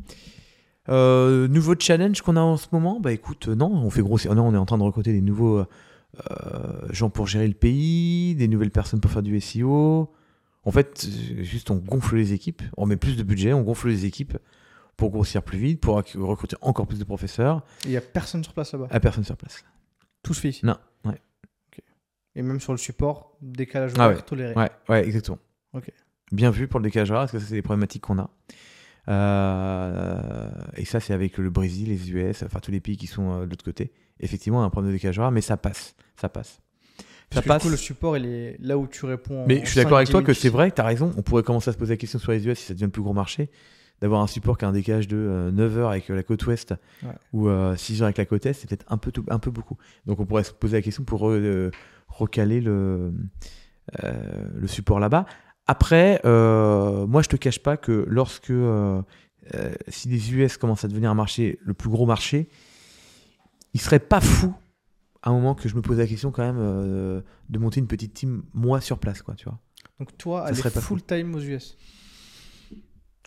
Euh, 0.90 1.46
nouveau 1.48 1.74
challenge 1.78 2.20
qu'on 2.22 2.36
a 2.36 2.40
en 2.40 2.56
ce 2.56 2.66
moment, 2.72 2.98
bah 3.00 3.12
écoute, 3.12 3.48
euh, 3.48 3.54
non, 3.54 3.70
on 3.72 3.90
fait 3.90 4.02
grossir. 4.02 4.34
Non, 4.34 4.46
on 4.48 4.54
est 4.54 4.58
en 4.58 4.66
train 4.66 4.78
de 4.78 4.82
recruter 4.82 5.12
des 5.12 5.20
nouveaux 5.20 5.58
euh, 5.58 5.66
gens 6.90 7.10
pour 7.10 7.26
gérer 7.26 7.46
le 7.46 7.54
pays, 7.54 8.34
des 8.34 8.48
nouvelles 8.48 8.70
personnes 8.72 9.00
pour 9.00 9.10
faire 9.10 9.22
du 9.22 9.40
SEO. 9.40 10.12
En 10.64 10.70
fait, 10.72 11.06
juste 11.38 11.70
on 11.70 11.76
gonfle 11.76 12.16
les 12.16 12.32
équipes, 12.32 12.62
on 12.76 12.86
met 12.86 12.96
plus 12.96 13.16
de 13.16 13.22
budget, 13.22 13.52
on 13.52 13.62
gonfle 13.62 13.88
les 13.88 14.04
équipes 14.04 14.36
pour 14.96 15.10
grossir 15.10 15.42
plus 15.42 15.58
vite, 15.58 15.80
pour 15.80 15.94
recruter 15.96 16.56
encore 16.60 16.86
plus 16.86 16.98
de 16.98 17.04
professeurs, 17.04 17.64
Il 17.86 17.92
y 17.92 17.96
a 17.96 18.02
personne 18.02 18.44
sur 18.44 18.52
place 18.52 18.72
là-bas? 18.72 18.88
à 18.90 19.00
personne 19.00 19.24
sur 19.24 19.36
place. 19.36 19.64
Tout 20.22 20.34
se 20.34 20.40
fait 20.40 20.50
ici. 20.50 20.66
Non, 20.66 20.76
ouais. 21.06 21.18
Et 22.34 22.42
même 22.42 22.60
sur 22.60 22.72
le 22.72 22.78
support, 22.78 23.36
décalage 23.40 23.92
Ah 23.96 24.04
horaire 24.06 24.16
ouais, 24.18 24.22
toléré? 24.22 24.54
Ouais, 24.54 24.70
ouais, 24.90 25.06
exactement. 25.06 25.38
Ok. 25.72 25.90
Bien 26.32 26.50
vu 26.50 26.68
pour 26.68 26.78
le 26.80 26.84
décalage 26.84 27.10
horaire, 27.10 27.22
parce 27.22 27.32
que 27.32 27.38
c'est 27.38 27.54
des 27.54 27.62
problématiques 27.62 28.02
qu'on 28.02 28.18
a. 28.18 28.28
Euh, 29.10 30.48
et 30.76 30.84
ça, 30.84 31.00
c'est 31.00 31.12
avec 31.12 31.38
le 31.38 31.50
Brésil, 31.50 31.88
les 31.88 32.10
US, 32.12 32.42
enfin 32.42 32.60
tous 32.60 32.70
les 32.70 32.80
pays 32.80 32.96
qui 32.96 33.06
sont 33.06 33.32
euh, 33.32 33.44
de 33.44 33.50
l'autre 33.50 33.64
côté. 33.64 33.92
Effectivement, 34.20 34.62
un 34.64 34.70
problème 34.70 34.92
de 34.92 34.96
décalage 34.96 35.18
horaire, 35.18 35.30
mais 35.30 35.40
ça 35.40 35.56
passe. 35.56 35.94
Ça 36.16 36.28
passe. 36.28 36.60
Parce 37.30 37.36
Ça 37.38 37.42
que 37.42 37.48
passe. 37.48 37.62
du 37.62 37.66
coup, 37.68 37.70
le 37.70 37.76
support, 37.76 38.16
il 38.16 38.26
est 38.26 38.56
là 38.60 38.76
où 38.76 38.86
tu 38.86 39.04
réponds. 39.06 39.44
Mais 39.46 39.60
en 39.60 39.64
je 39.64 39.70
suis 39.70 39.76
d'accord 39.76 39.96
avec 39.98 40.08
5-10 40.08 40.10
toi 40.12 40.22
que 40.22 40.32
c'est 40.32 40.48
vrai, 40.48 40.70
tu 40.70 40.80
as 40.80 40.84
raison. 40.84 41.12
On 41.16 41.22
pourrait 41.22 41.42
commencer 41.42 41.70
à 41.70 41.72
se 41.72 41.78
poser 41.78 41.94
la 41.94 41.96
question 41.96 42.18
sur 42.18 42.32
les 42.32 42.46
US 42.46 42.58
si 42.58 42.66
ça 42.66 42.74
devient 42.74 42.84
le 42.86 42.90
plus 42.90 43.02
gros 43.02 43.12
marché, 43.12 43.50
d'avoir 44.00 44.20
un 44.20 44.26
support 44.26 44.58
qui 44.58 44.64
a 44.64 44.68
un 44.68 44.72
décalage 44.72 45.06
de 45.08 45.50
9 45.52 45.78
heures 45.78 45.90
avec 45.90 46.10
euh, 46.10 46.14
la 46.16 46.22
côte 46.22 46.44
ouest 46.46 46.74
Ouais. 47.02 47.10
ou 47.32 47.48
6 47.76 48.02
heures 48.02 48.06
avec 48.06 48.18
la 48.18 48.24
côte 48.26 48.46
est, 48.46 48.52
c'est 48.52 48.68
peut-être 48.68 48.86
un 48.88 48.96
peu, 48.98 49.12
tout- 49.12 49.24
un 49.28 49.38
peu 49.38 49.50
beaucoup. 49.50 49.76
Donc 50.06 50.18
on 50.20 50.26
pourrait 50.26 50.44
se 50.44 50.52
poser 50.52 50.76
la 50.78 50.82
question 50.82 51.04
pour 51.04 51.28
euh, 51.30 51.70
recaler 52.08 52.60
le, 52.60 53.12
euh, 54.04 54.12
le 54.54 54.66
support 54.66 54.98
là-bas. 55.00 55.24
Après, 55.70 56.20
euh, 56.24 57.06
moi 57.06 57.22
je 57.22 57.28
te 57.28 57.36
cache 57.36 57.60
pas 57.60 57.76
que 57.76 58.04
lorsque 58.08 58.50
euh, 58.50 59.00
euh, 59.54 59.72
si 59.86 60.08
les 60.08 60.34
US 60.34 60.56
commencent 60.56 60.84
à 60.84 60.88
devenir 60.88 61.12
un 61.12 61.14
marché, 61.14 61.60
le 61.62 61.74
plus 61.74 61.88
gros 61.88 62.06
marché, 62.06 62.48
il 63.72 63.80
serait 63.80 64.00
pas 64.00 64.20
fou 64.20 64.52
à 65.22 65.30
un 65.30 65.32
moment 65.32 65.54
que 65.54 65.68
je 65.68 65.76
me 65.76 65.80
pose 65.80 65.98
la 65.98 66.08
question 66.08 66.32
quand 66.32 66.42
même 66.42 66.58
de 67.48 67.58
monter 67.60 67.78
une 67.78 67.86
petite 67.86 68.14
team 68.14 68.42
moi 68.52 68.80
sur 68.80 68.98
place, 68.98 69.22
quoi, 69.22 69.36
tu 69.36 69.44
vois. 69.44 69.60
Donc 70.00 70.18
toi, 70.18 70.44
aller 70.44 70.60
full 70.60 71.04
time 71.04 71.36
aux 71.36 71.40
US. 71.40 71.76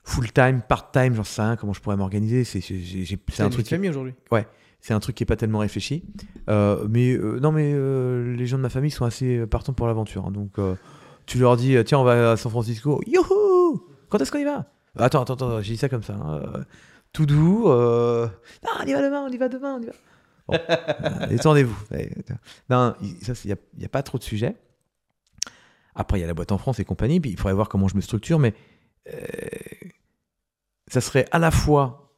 full 0.03 0.29
time, 0.33 0.61
part 0.67 0.91
time, 0.91 1.15
j'en 1.15 1.23
sais 1.23 1.41
rien 1.41 1.55
comment 1.55 1.71
je 1.71 1.79
pourrais 1.79 1.95
m'organiser. 1.95 2.43
C'est 2.43 2.59
un 3.39 3.49
truc, 3.49 3.69
famille 3.69 3.89
aujourd'hui? 3.89 4.15
c'est 4.81 4.93
un 4.93 4.99
truc 4.99 5.15
qui 5.15 5.23
est 5.23 5.25
pas 5.25 5.37
tellement 5.37 5.59
réfléchi. 5.59 6.03
Mais 6.49 7.17
non, 7.17 7.53
mais 7.53 7.71
les 8.35 8.45
gens 8.47 8.57
de 8.57 8.63
ma 8.63 8.69
famille 8.69 8.91
sont 8.91 9.05
assez 9.05 9.47
partants 9.47 9.71
pour 9.71 9.87
l'aventure. 9.87 10.25
hein. 10.25 10.31
donc 10.31 10.59
tu 11.25 11.37
leur 11.39 11.57
dis 11.57 11.75
tiens 11.85 11.99
on 11.99 12.03
va 12.03 12.31
à 12.31 12.37
San 12.37 12.51
Francisco, 12.51 13.01
youhou, 13.07 13.87
quand 14.09 14.19
est-ce 14.19 14.31
qu'on 14.31 14.39
y 14.39 14.43
va? 14.45 14.65
Attends, 14.97 15.21
attends, 15.23 15.33
attends, 15.33 15.61
j'ai 15.61 15.73
dit 15.73 15.77
ça 15.79 15.89
comme 15.89 16.03
ça. 16.03 16.13
hein. 16.13 16.41
Euh, 16.55 16.63
tout 17.11 17.25
doux. 17.25 17.67
euh, 17.69 18.27
Non, 18.63 18.69
on 18.81 18.85
y 18.85 18.93
va 18.93 19.01
demain, 19.01 19.21
on 19.21 19.29
y 19.29 19.37
va 19.37 19.49
demain, 19.49 19.75
on 19.79 19.81
y 19.81 19.85
va. 19.87 19.93
Bon, 20.47 20.57
euh, 20.69 21.27
détendez-vous. 21.29 21.75
Non, 22.69 22.95
il- 23.01 23.23
ça, 23.23 23.33
il 23.45 23.55
n'y 23.77 23.85
a, 23.85 23.89
pas 23.89 24.03
trop 24.03 24.17
de 24.17 24.23
sujets. 24.23 24.55
Après, 25.95 26.17
il 26.17 26.21
y 26.21 26.23
a 26.23 26.27
la 26.27 26.33
boîte 26.33 26.51
en 26.51 26.57
France 26.57 26.79
et 26.79 26.85
compagnie, 26.85 27.19
puis 27.19 27.31
il 27.31 27.37
faudrait 27.37 27.53
voir 27.53 27.69
comment 27.69 27.87
je 27.87 27.95
me 27.95 28.01
structure, 28.01 28.39
mais 28.39 28.53
euh, 29.13 29.19
ça 30.87 31.01
serait 31.01 31.25
à 31.31 31.39
la 31.39 31.51
fois, 31.51 32.13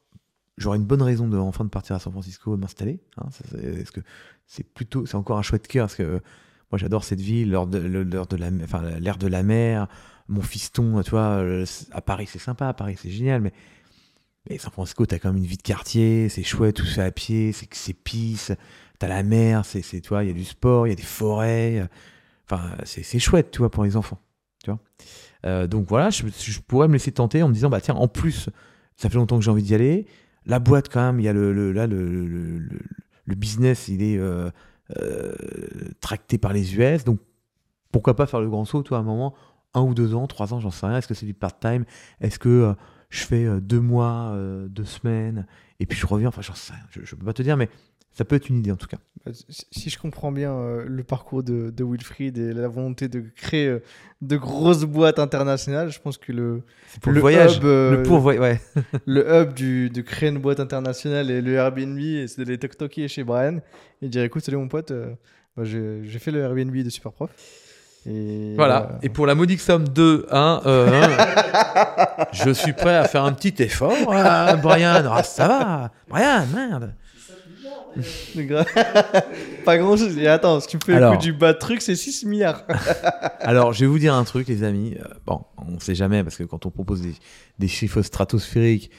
j'aurais 0.56 0.78
une 0.78 0.86
bonne 0.86 1.02
raison 1.02 1.28
de 1.28 1.36
enfin 1.36 1.64
de 1.64 1.70
partir 1.70 1.94
à 1.96 1.98
San 1.98 2.12
Francisco 2.12 2.56
m'installer, 2.56 3.00
hein, 3.18 3.26
parce 3.52 3.90
que 3.90 4.00
c'est 4.46 4.64
plutôt, 4.64 5.04
c'est 5.06 5.16
encore 5.16 5.38
un 5.38 5.42
chouette 5.42 5.66
cœur, 5.68 5.84
parce 5.86 5.96
que 5.96 6.20
moi 6.70 6.78
j'adore 6.78 7.04
cette 7.04 7.20
ville, 7.20 7.50
de, 7.50 8.36
la, 8.36 8.50
l'air 8.98 9.18
de 9.18 9.26
la 9.26 9.42
mer, 9.42 9.88
mon 10.28 10.42
fiston, 10.42 11.02
tu 11.02 11.10
vois, 11.10 11.38
euh, 11.38 11.64
à 11.92 12.00
Paris 12.00 12.26
c'est 12.28 12.38
sympa, 12.40 12.68
à 12.68 12.74
Paris 12.74 12.96
c'est 13.00 13.10
génial, 13.10 13.40
mais 13.40 13.52
Mais 14.48 14.58
San 14.58 14.70
Francisco, 14.72 15.06
t'as 15.06 15.18
quand 15.18 15.30
même 15.32 15.38
une 15.42 15.46
vie 15.48 15.56
de 15.56 15.62
quartier, 15.62 16.28
c'est 16.28 16.44
chouette, 16.44 16.76
tout 16.76 16.86
fait 16.86 17.02
à 17.02 17.10
pied, 17.10 17.52
c'est 17.52 17.68
c'est 17.74 17.94
pisse, 17.94 18.52
t'as 18.98 19.08
la 19.08 19.22
mer, 19.22 19.64
c'est, 19.64 19.82
c'est, 19.82 20.00
tu 20.00 20.08
vois, 20.10 20.22
il 20.24 20.28
y 20.28 20.30
a 20.30 20.34
du 20.34 20.44
sport, 20.44 20.86
il 20.86 20.90
y 20.90 20.92
a 20.92 20.96
des 20.96 21.02
forêts. 21.02 21.88
Enfin, 22.48 22.76
c'est, 22.84 23.18
chouette, 23.18 23.50
tu 23.50 23.58
vois, 23.58 23.70
pour 23.70 23.84
les 23.84 23.96
enfants. 23.96 24.20
Tu 24.62 24.70
vois. 24.70 24.80
Euh, 25.46 25.66
donc 25.66 25.88
voilà, 25.88 26.10
je, 26.10 26.24
pourrais 26.66 26.88
me 26.88 26.94
laisser 26.94 27.12
tenter 27.12 27.42
en 27.42 27.48
me 27.48 27.54
disant, 27.54 27.70
bah 27.70 27.80
tiens, 27.80 27.94
en 27.96 28.08
plus, 28.08 28.48
ça 28.96 29.08
fait 29.10 29.16
longtemps 29.16 29.38
que 29.38 29.44
j'ai 29.44 29.50
envie 29.50 29.62
d'y 29.62 29.74
aller. 29.74 30.06
La 30.46 30.58
boîte, 30.60 30.88
quand 30.88 31.00
même, 31.02 31.20
il 31.20 31.24
y 31.24 31.28
a 31.28 31.32
le, 31.32 31.52
le- 31.52 31.72
là, 31.72 31.86
le, 31.88 32.26
le, 32.26 33.34
business, 33.34 33.88
il 33.88 34.02
est 34.02 34.18
euh, 34.18 34.50
tracté 36.00 36.38
par 36.38 36.52
les 36.52 36.76
US. 36.76 37.04
Donc 37.04 37.18
pourquoi 37.92 38.14
pas 38.14 38.26
faire 38.26 38.40
le 38.40 38.48
grand 38.48 38.64
saut, 38.64 38.82
toi, 38.82 38.98
à 38.98 39.00
un 39.00 39.04
moment, 39.04 39.34
un 39.74 39.82
ou 39.82 39.94
deux 39.94 40.14
ans, 40.14 40.26
trois 40.26 40.52
ans, 40.54 40.60
j'en 40.60 40.70
sais 40.70 40.86
rien. 40.86 40.98
Est-ce 40.98 41.08
que 41.08 41.14
c'est 41.14 41.26
du 41.26 41.34
part-time? 41.34 41.84
Est-ce 42.20 42.38
que 42.38 42.48
euh, 42.48 42.74
je 43.10 43.24
fais 43.24 43.44
euh, 43.44 43.60
deux 43.60 43.80
mois, 43.80 44.32
euh, 44.32 44.68
deux 44.68 44.84
semaines, 44.84 45.46
et 45.80 45.86
puis 45.86 45.98
je 45.98 46.06
reviens? 46.06 46.28
Enfin, 46.28 46.42
j'en 46.42 46.54
sais 46.54 46.72
rien. 46.72 46.82
Je, 46.90 47.00
je 47.04 47.14
peux 47.14 47.24
pas 47.24 47.32
te 47.32 47.42
dire, 47.42 47.56
mais 47.56 47.68
ça 48.16 48.24
peut 48.24 48.36
être 48.36 48.48
une 48.48 48.58
idée 48.58 48.72
en 48.72 48.76
tout 48.76 48.86
cas. 48.86 48.96
Bah, 49.24 49.32
si- 49.48 49.90
je 49.90 49.98
comprends 49.98 50.30
bien 50.32 50.52
euh, 50.52 50.84
le 50.86 51.02
parcours 51.02 51.42
de, 51.42 51.70
de 51.70 51.84
Wilfried 51.84 52.38
et 52.38 52.52
la 52.52 52.68
volonté 52.68 53.08
de 53.08 53.22
créer 53.34 53.66
euh, 53.68 53.82
de 54.22 54.36
grosses 54.36 54.84
boîtes 54.84 55.18
internationales, 55.18 55.90
je 55.90 56.00
pense 56.00 56.16
que 56.16 56.32
le, 56.32 56.62
pour 57.02 57.10
Le 57.10 57.16
le, 57.16 57.20
voyage. 57.20 57.58
hub, 57.58 57.64
euh, 57.64 57.90
le 57.98 58.02
pour 58.04 58.20
voy- 58.20 58.38
ouais. 58.38 58.60
le 59.06 59.26
hub 59.42 59.52
du, 59.52 59.90
de 59.90 60.00
créer 60.00 60.28
une 60.30 60.38
boîte 60.38 60.60
internationale 60.60 61.30
et 61.30 61.40
le 61.42 61.52
Airbnb, 61.54 61.98
et 61.98 62.26
c'est 62.28 62.44
d'aller 62.44 62.56
toc-toquer 62.58 63.08
chez 63.08 63.24
Brian 63.24 63.58
et 64.00 64.08
dire 64.08 64.22
écoute, 64.22 64.44
salut 64.44 64.58
mon 64.58 64.68
pote, 64.68 64.92
euh, 64.92 65.10
bah, 65.56 65.64
j'ai 65.64 66.18
fait 66.18 66.30
le 66.30 66.40
Airbnb 66.40 66.74
de 66.74 66.88
Superprof. 66.90 67.30
Et 68.08 68.54
Voilà. 68.54 68.90
euh, 68.92 68.98
Et 69.02 69.08
pour 69.08 69.26
la 69.26 69.34
modique 69.34 69.60
somme 69.60 69.88
de 69.88 70.26
1, 70.30 70.62
je 72.32 72.50
suis 72.52 72.72
prêt 72.72 72.94
à 72.94 73.04
faire 73.08 73.24
un 73.24 73.32
petit 73.32 73.60
effort, 73.62 73.92
euh, 74.12 74.54
Brian. 74.56 75.02
Ah, 75.10 75.22
ça 75.24 75.48
va, 75.48 75.90
Brian, 76.08 76.46
merde. 76.54 76.94
pas 79.64 79.78
grand 79.78 79.96
chose. 79.96 80.16
Et 80.18 80.26
attends, 80.26 80.60
si 80.60 80.68
tu 80.68 80.76
me 80.76 80.82
fais 80.84 80.94
Alors. 80.94 81.12
le 81.12 81.16
coup 81.18 81.22
du 81.22 81.32
bas 81.32 81.52
de 81.52 81.58
truc, 81.58 81.80
c'est 81.82 81.96
6 81.96 82.24
milliards. 82.26 82.64
Alors, 83.40 83.72
je 83.72 83.80
vais 83.80 83.86
vous 83.86 83.98
dire 83.98 84.14
un 84.14 84.24
truc, 84.24 84.48
les 84.48 84.62
amis. 84.62 84.96
Euh, 85.00 85.08
bon, 85.26 85.44
on 85.58 85.78
sait 85.80 85.94
jamais 85.94 86.22
parce 86.22 86.36
que 86.36 86.44
quand 86.44 86.66
on 86.66 86.70
propose 86.70 87.02
des, 87.02 87.14
des 87.58 87.68
chiffres 87.68 88.02
stratosphériques. 88.02 88.90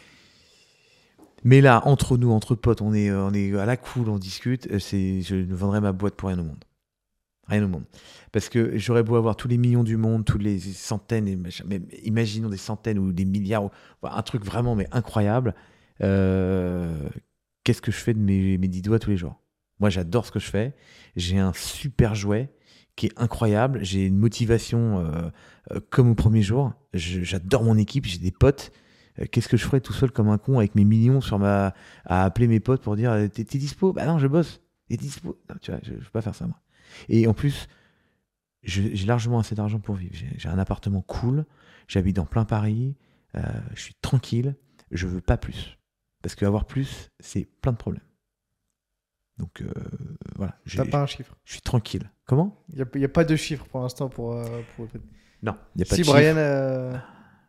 Mais 1.43 1.61
là, 1.61 1.82
entre 1.85 2.17
nous, 2.17 2.32
entre 2.32 2.56
potes, 2.56 2.82
on 2.82 2.93
est, 2.93 3.11
on 3.11 3.32
est 3.34 3.56
à 3.58 3.66
la 3.66 3.77
cool, 3.77 4.09
on 4.09 4.17
discute. 4.17 4.67
euh, 4.72 4.80
je 4.80 5.35
ne 5.35 5.56
vendrai 5.56 5.80
ma 5.82 5.92
boîte 5.92 6.16
pour 6.16 6.30
rien 6.30 6.40
au 6.40 6.43
monde. 6.43 6.64
Rien 7.48 7.64
au 7.64 7.67
monde. 7.67 7.84
Parce 8.34 8.50
que 8.50 8.77
j'aurais 8.77 9.03
beau 9.03 9.16
avoir 9.16 9.35
tous 9.38 9.48
les 9.48 9.58
millions 9.58 9.84
du 9.84 9.95
monde, 9.95 10.26
tous 10.26 10.38
les 10.38 10.59
centaines, 10.59 11.27
et 11.30 11.35
machin, 11.38 11.64
mais 11.67 11.80
imaginons 12.03 12.50
des 12.50 12.58
centaines 12.58 13.00
ou 13.00 13.14
des 13.14 13.24
milliards, 13.24 13.69
un 14.03 14.22
truc 14.24 14.43
vraiment 14.43 14.76
mais 14.76 14.88
incroyable. 14.92 15.53
euh, 16.03 16.93
qu'est-ce 17.68 17.82
que 17.82 17.92
je 17.92 17.98
fais 17.98 18.14
de 18.14 18.20
mes, 18.20 18.58
mes 18.58 18.70
10 18.70 18.82
doigts 18.82 18.98
tous 18.98 19.10
les 19.10 19.18
jours? 19.18 19.42
Moi, 19.82 19.90
j'adore 19.90 20.26
ce 20.26 20.32
que 20.32 20.40
je 20.40 20.50
fais. 20.50 20.74
J'ai 21.18 21.38
un 21.38 21.52
super 21.52 22.16
jouet 22.16 22.50
qui 22.96 23.08
est 23.08 23.14
incroyable. 23.18 23.84
J'ai 23.84 24.06
une 24.06 24.18
motivation 24.18 25.00
euh, 25.00 25.30
euh, 25.74 25.82
comme 25.90 26.10
au 26.10 26.16
premier 26.16 26.42
jour. 26.42 26.72
J'adore 26.94 27.66
mon 27.66 27.78
équipe, 27.78 28.06
j'ai 28.06 28.20
des 28.20 28.32
potes. 28.32 28.72
Euh, 29.20 29.26
Qu'est-ce 29.30 29.50
que 29.50 29.58
je 29.58 29.66
ferais 29.66 29.82
tout 29.82 29.92
seul 29.92 30.12
comme 30.12 30.30
un 30.30 30.38
con 30.38 30.60
avec 30.60 30.76
mes 30.76 30.86
millions 30.86 31.20
sur 31.20 31.40
ma 31.40 31.74
à 32.06 32.24
appeler 32.24 32.48
mes 32.48 32.62
potes 32.62 32.82
pour 32.82 32.96
dire 32.96 33.14
t'es 33.34 33.44
dispo? 33.44 33.92
Bah 33.92 34.06
non, 34.06 34.18
je 34.18 34.28
bosse. 34.28 34.62
T'es 34.88 34.96
dispo? 34.96 35.38
Non, 35.50 35.56
tu 35.62 35.72
vois, 35.72 35.82
je, 35.84 35.92
je 35.92 36.06
peux 36.06 36.12
pas 36.12 36.22
faire 36.22 36.36
ça 36.36 36.48
moi. 36.48 36.62
Et 37.10 37.28
en 37.28 37.34
plus, 37.34 37.68
j'ai 38.64 39.06
largement 39.06 39.40
assez 39.40 39.56
d'argent 39.56 39.80
pour 39.80 39.96
vivre. 39.96 40.16
J'ai 40.38 40.48
un 40.48 40.58
appartement 40.58 41.02
cool. 41.02 41.46
J'habite 41.90 42.16
dans 42.16 42.26
plein 42.26 42.46
Paris. 42.46 42.96
je 43.36 43.82
suis 43.82 43.96
tranquille. 44.02 44.56
Je 44.90 45.06
veux 45.06 45.20
pas 45.20 45.36
plus 45.36 45.77
parce 46.28 46.36
qu'avoir 46.36 46.66
plus, 46.66 47.10
c'est 47.22 47.48
plein 47.62 47.72
de 47.72 47.78
problèmes. 47.78 48.04
Donc 49.38 49.62
euh, 49.62 49.72
voilà, 50.36 50.58
T'as 50.76 50.84
pas 50.84 51.02
un 51.02 51.06
chiffre. 51.06 51.38
je 51.46 51.54
suis 51.54 51.62
tranquille. 51.62 52.12
Comment? 52.26 52.66
Il 52.74 52.86
n'y 52.96 53.06
a, 53.06 53.08
pas 53.08 53.24
de 53.24 53.38
chiffre 53.38 53.64
pour 53.64 53.80
l'instant 53.80 54.10
pour. 54.10 54.34
euh, 54.34 54.44
pour... 54.76 54.88
Non, 55.42 55.56
il 55.74 55.78
n'y 55.78 55.84
a 55.84 55.86
pas 55.86 55.96
Si 55.96 56.02
de 56.02 56.06
chiffre. 56.06 56.18
Brian 56.18 56.36
euh, 56.36 56.98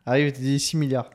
arrive 0.05 0.27
et 0.27 0.31
te 0.31 0.39
dit 0.39 0.57
6 0.61 0.77
milliards. 0.77 1.09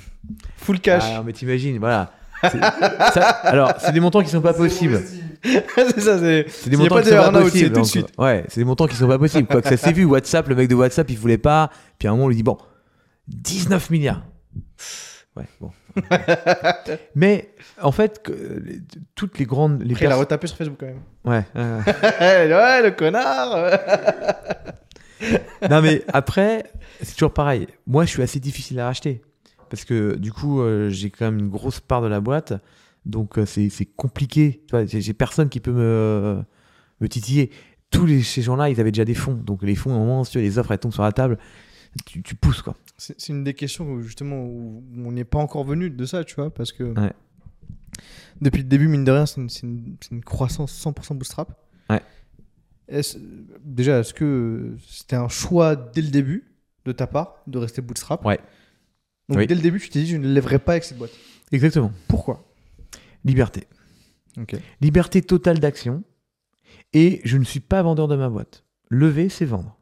Full 0.56 0.80
cash. 0.80 1.02
Ah, 1.04 1.22
mais 1.22 1.34
t'imagines, 1.34 1.78
voilà. 1.78 2.10
Ça- 2.40 3.28
alors, 3.28 3.74
c'est 3.80 3.92
des 3.92 4.00
montants 4.00 4.22
qui 4.22 4.30
sont 4.30 4.40
pas 4.40 4.54
possibles. 4.54 5.02
c'est 5.44 6.00
ça, 6.00 6.18
c'est. 6.18 6.46
C'est 6.48 6.70
des 6.70 6.78
montants 6.78 6.94
pas 6.94 7.02
qui 7.02 7.10
de 7.10 7.16
sont 7.16 7.32
pas 7.32 7.42
possibles. 7.42 7.72
tout 7.74 7.80
de 7.82 7.86
suite. 7.86 8.12
Ouais, 8.16 8.46
c'est 8.48 8.60
des 8.62 8.64
montants 8.64 8.86
qui 8.86 8.96
sont 8.96 9.08
pas 9.08 9.18
possibles. 9.18 9.46
Quoi 9.46 9.60
que 9.60 9.68
ça 9.68 9.76
s'est 9.76 9.92
vu, 9.92 10.06
WhatsApp, 10.06 10.48
le 10.48 10.54
mec 10.54 10.70
de 10.70 10.74
WhatsApp, 10.74 11.10
il 11.10 11.18
voulait 11.18 11.36
pas. 11.36 11.68
Puis 11.98 12.08
à 12.08 12.12
un 12.12 12.14
moment, 12.14 12.24
on 12.24 12.28
lui 12.28 12.36
dit 12.36 12.42
bon, 12.42 12.56
19 13.28 13.90
milliards. 13.90 14.24
Ouais, 15.36 15.44
bon. 15.60 15.70
mais 17.14 17.50
en 17.80 17.92
fait, 17.92 18.22
que, 18.22 18.32
les- 18.32 18.80
toutes 19.14 19.38
les 19.38 19.46
grandes. 19.46 19.82
Les 19.82 19.92
Après, 19.94 20.06
il 20.06 20.12
a 20.12 20.16
retapé 20.16 20.46
sur 20.46 20.56
Facebook 20.56 20.78
quand 20.80 20.86
même. 20.86 21.00
Ouais, 21.24 21.44
ouais, 21.54 21.62
ouais. 21.62 22.82
le 22.82 22.90
connard 22.90 23.78
non 25.70 25.80
mais 25.80 26.04
après, 26.12 26.64
c'est 27.02 27.14
toujours 27.14 27.32
pareil. 27.32 27.66
Moi, 27.86 28.04
je 28.04 28.10
suis 28.10 28.22
assez 28.22 28.40
difficile 28.40 28.78
à 28.80 28.86
racheter 28.86 29.22
parce 29.70 29.84
que 29.84 30.16
du 30.16 30.32
coup, 30.32 30.60
euh, 30.60 30.90
j'ai 30.90 31.10
quand 31.10 31.24
même 31.26 31.38
une 31.38 31.48
grosse 31.48 31.80
part 31.80 32.02
de 32.02 32.08
la 32.08 32.20
boîte, 32.20 32.52
donc 33.06 33.38
euh, 33.38 33.46
c'est 33.46 33.70
compliqué. 33.96 34.62
Tu 34.68 34.76
vois, 34.76 34.84
j'ai 34.86 35.14
personne 35.14 35.48
qui 35.48 35.60
peut 35.60 35.72
me 35.72 36.42
me 37.00 37.08
titiller. 37.08 37.50
Tous 37.90 38.06
les, 38.06 38.22
ces 38.22 38.42
gens-là, 38.42 38.70
ils 38.70 38.80
avaient 38.80 38.90
déjà 38.92 39.04
des 39.04 39.14
fonds, 39.14 39.34
donc 39.34 39.62
les 39.62 39.76
fonds, 39.76 39.94
au 39.94 39.98
moment, 39.98 40.24
si 40.24 40.32
tu 40.32 40.40
les 40.40 40.58
offres, 40.58 40.72
elles 40.72 40.78
tombent 40.78 40.92
sur 40.92 41.02
la 41.04 41.12
table, 41.12 41.38
tu, 42.06 42.22
tu 42.22 42.34
pousses 42.34 42.62
quoi. 42.62 42.76
C'est 42.96 43.28
une 43.28 43.44
des 43.44 43.54
questions 43.54 43.90
où 43.90 44.02
justement 44.02 44.42
où 44.44 44.82
on 44.96 45.12
n'est 45.12 45.24
pas 45.24 45.38
encore 45.38 45.64
venu 45.64 45.90
de 45.90 46.04
ça, 46.06 46.24
tu 46.24 46.34
vois, 46.36 46.52
parce 46.52 46.72
que 46.72 46.84
Ouais. 46.98 47.12
depuis 48.40 48.62
le 48.62 48.68
début, 48.68 48.88
mine 48.88 49.04
de 49.04 49.10
rien, 49.10 49.26
c'est 49.26 49.40
une, 49.62 49.96
croissance 50.24 50.72
100% 50.84 51.14
bootstrap. 51.16 51.58
Ouais. 51.90 52.02
Déjà, 53.64 54.00
est-ce 54.00 54.14
que 54.14 54.76
c'était 54.86 55.16
un 55.16 55.28
choix 55.28 55.74
dès 55.76 56.02
le 56.02 56.10
début 56.10 56.52
de 56.84 56.92
ta 56.92 57.06
part 57.06 57.42
de 57.46 57.58
rester 57.58 57.82
bootstrap? 57.82 58.24
Ouais. 58.24 58.38
Donc 59.28 59.38
Oui. 59.38 59.46
dès 59.46 59.54
le 59.54 59.60
début, 59.62 59.80
tu 59.80 59.88
t'es 59.88 60.00
dit, 60.00 60.06
je 60.06 60.16
ne 60.16 60.28
lèverai 60.32 60.58
pas 60.58 60.72
avec 60.72 60.84
cette 60.84 60.98
boîte. 60.98 61.12
Exactement. 61.50 61.92
Pourquoi? 62.08 62.44
Liberté. 63.24 63.66
Ok. 64.36 64.54
Liberté 64.80 65.22
totale 65.22 65.58
d'action. 65.60 66.02
Et 66.92 67.20
je 67.24 67.38
ne 67.38 67.44
suis 67.44 67.60
pas 67.60 67.82
vendeur 67.82 68.06
de 68.06 68.16
ma 68.16 68.28
boîte. 68.28 68.64
Lever, 68.90 69.28
c'est 69.28 69.44
vendre. 69.46 69.78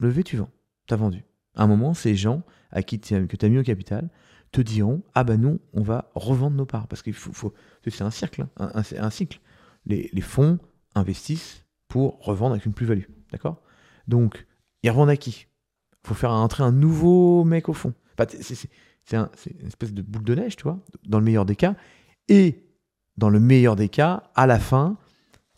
Lever, 0.00 0.22
tu 0.22 0.36
vends. 0.36 0.50
Tu 0.86 0.94
as 0.94 0.96
vendu. 0.96 1.24
À 1.58 1.64
un 1.64 1.66
moment, 1.66 1.92
ces 1.92 2.14
gens 2.14 2.42
à 2.70 2.82
qui 2.82 2.98
que 3.00 3.36
tu 3.36 3.44
as 3.44 3.48
mis 3.48 3.58
au 3.58 3.62
capital 3.62 4.08
te 4.52 4.60
diront 4.62 5.02
Ah 5.14 5.24
ben 5.24 5.38
non, 5.40 5.58
on 5.74 5.82
va 5.82 6.10
revendre 6.14 6.56
nos 6.56 6.64
parts. 6.66 6.86
Parce 6.88 7.02
qu'il 7.02 7.12
faut. 7.12 7.52
c'est 7.86 8.02
un 8.02 8.10
cercle. 8.10 8.46
hein, 8.58 8.70
un, 8.74 8.82
un- 9.04 9.10
cycle. 9.10 9.40
Les, 9.84 10.10
fonds 10.20 10.58
investissent 10.94 11.64
pour 11.88 12.18
revendre 12.24 12.52
avec 12.52 12.64
une 12.66 12.72
plus-value. 12.74 13.04
D'accord? 13.32 13.60
Donc, 14.06 14.46
ils 14.82 14.90
revendent 14.90 15.10
à 15.10 15.16
qui? 15.16 15.46
Il 16.04 16.08
faut 16.08 16.14
faire 16.14 16.30
entrer 16.30 16.62
un 16.62 16.72
nouveau 16.72 17.44
mec 17.44 17.68
au 17.68 17.72
fond. 17.74 17.92
Enfin, 18.18 18.30
c'est- 18.40 19.16
un- 19.16 19.30
une 19.60 19.66
espèce 19.66 19.92
de 19.92 20.02
boule 20.02 20.24
de 20.24 20.34
neige, 20.34 20.56
tu 20.56 20.62
vois, 20.64 20.78
dans 21.06 21.18
le 21.18 21.24
meilleur 21.24 21.44
des 21.46 21.56
cas. 21.56 21.74
Et 22.28 22.66
dans 23.16 23.30
le 23.30 23.40
meilleur 23.40 23.74
des 23.74 23.88
cas, 23.88 24.30
à 24.34 24.46
la 24.46 24.58
fin, 24.58 24.96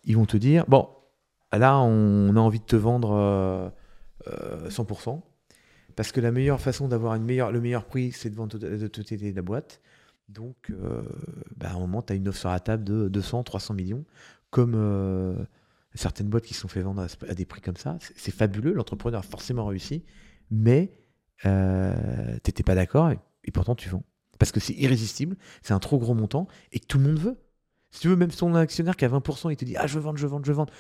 ils 0.05 0.17
vont 0.17 0.25
te 0.27 0.37
dire 0.37 0.65
bon, 0.69 0.89
là, 1.53 1.79
on 1.81 2.35
a 2.37 2.41
envie 2.41 2.61
de 2.61 2.65
te 2.65 2.77
vendre 2.77 3.13
euh, 3.13 3.69
euh, 4.29 4.71
100%, 4.71 5.23
parce 5.97 6.13
que 6.13 6.21
la 6.21 6.33
meilleure 6.33 6.61
façon 6.61 6.89
d'avoir 6.89 7.15
une 7.15 7.25
meilleure, 7.25 7.53
le 7.53 7.61
meilleur 7.61 7.85
prix, 7.85 8.13
c'est 8.13 8.31
de 8.31 8.37
vendre 8.37 8.59
de, 8.59 8.87
totalité 8.89 9.31
de 9.31 9.37
la 9.37 9.43
boîte. 9.43 9.81
Donc, 10.29 10.71
euh, 10.71 11.03
bah, 11.57 11.71
à 11.71 11.75
un 11.75 11.79
moment, 11.79 12.03
tu 12.03 12.13
as 12.13 12.17
une 12.17 12.29
offre 12.29 12.39
sur 12.39 12.51
la 12.51 12.61
table 12.61 12.85
de 12.85 13.09
200, 13.09 13.43
300 13.43 13.75
millions, 13.75 14.05
comme 14.51 14.75
euh, 14.77 15.35
certaines 15.95 16.29
boîtes 16.29 16.45
qui 16.45 16.55
se 16.55 16.61
sont 16.61 16.69
fait 16.69 16.83
vendre 16.83 17.07
à, 17.29 17.35
des 17.35 17.45
prix 17.45 17.61
comme 17.61 17.77
ça. 17.77 17.99
C'est 18.17 18.35
fabuleux, 18.35 18.73
l'entrepreneur 18.73 19.21
a 19.21 19.23
forcément 19.23 19.67
réussi, 19.67 20.05
mais 20.51 20.93
euh, 21.47 22.39
t'étais 22.43 22.63
pas 22.63 22.75
d'accord 22.75 23.11
et, 23.11 23.51
pourtant 23.53 23.75
tu 23.75 23.89
vends. 23.89 24.05
Parce 24.39 24.53
que 24.53 24.61
c'est 24.61 24.75
irrésistible, 24.75 25.37
c'est 25.63 25.75
un 25.75 25.81
trop 25.81 25.99
gros 25.99 26.15
montant 26.15 26.47
et 26.73 26.79
tout 26.79 26.99
le 26.99 27.05
monde 27.05 27.19
veut. 27.19 27.37
Si 27.91 28.01
tu 28.01 28.09
veux, 28.09 28.17
même 28.17 28.31
ton 28.31 28.55
actionnaire 28.55 28.97
qui 28.97 29.05
a 29.05 29.09
20%, 29.09 29.51
il 29.51 29.57
te 29.57 29.65
dit 29.65 29.77
Ah, 29.77 29.87
je 29.87 29.95
veux 29.95 30.01
vendre, 30.01 30.17
je 30.17 30.23
veux 30.23 30.31
vendre, 30.31 30.47
je 30.47 30.53
veux 30.53 30.57
vendre. 30.57 30.73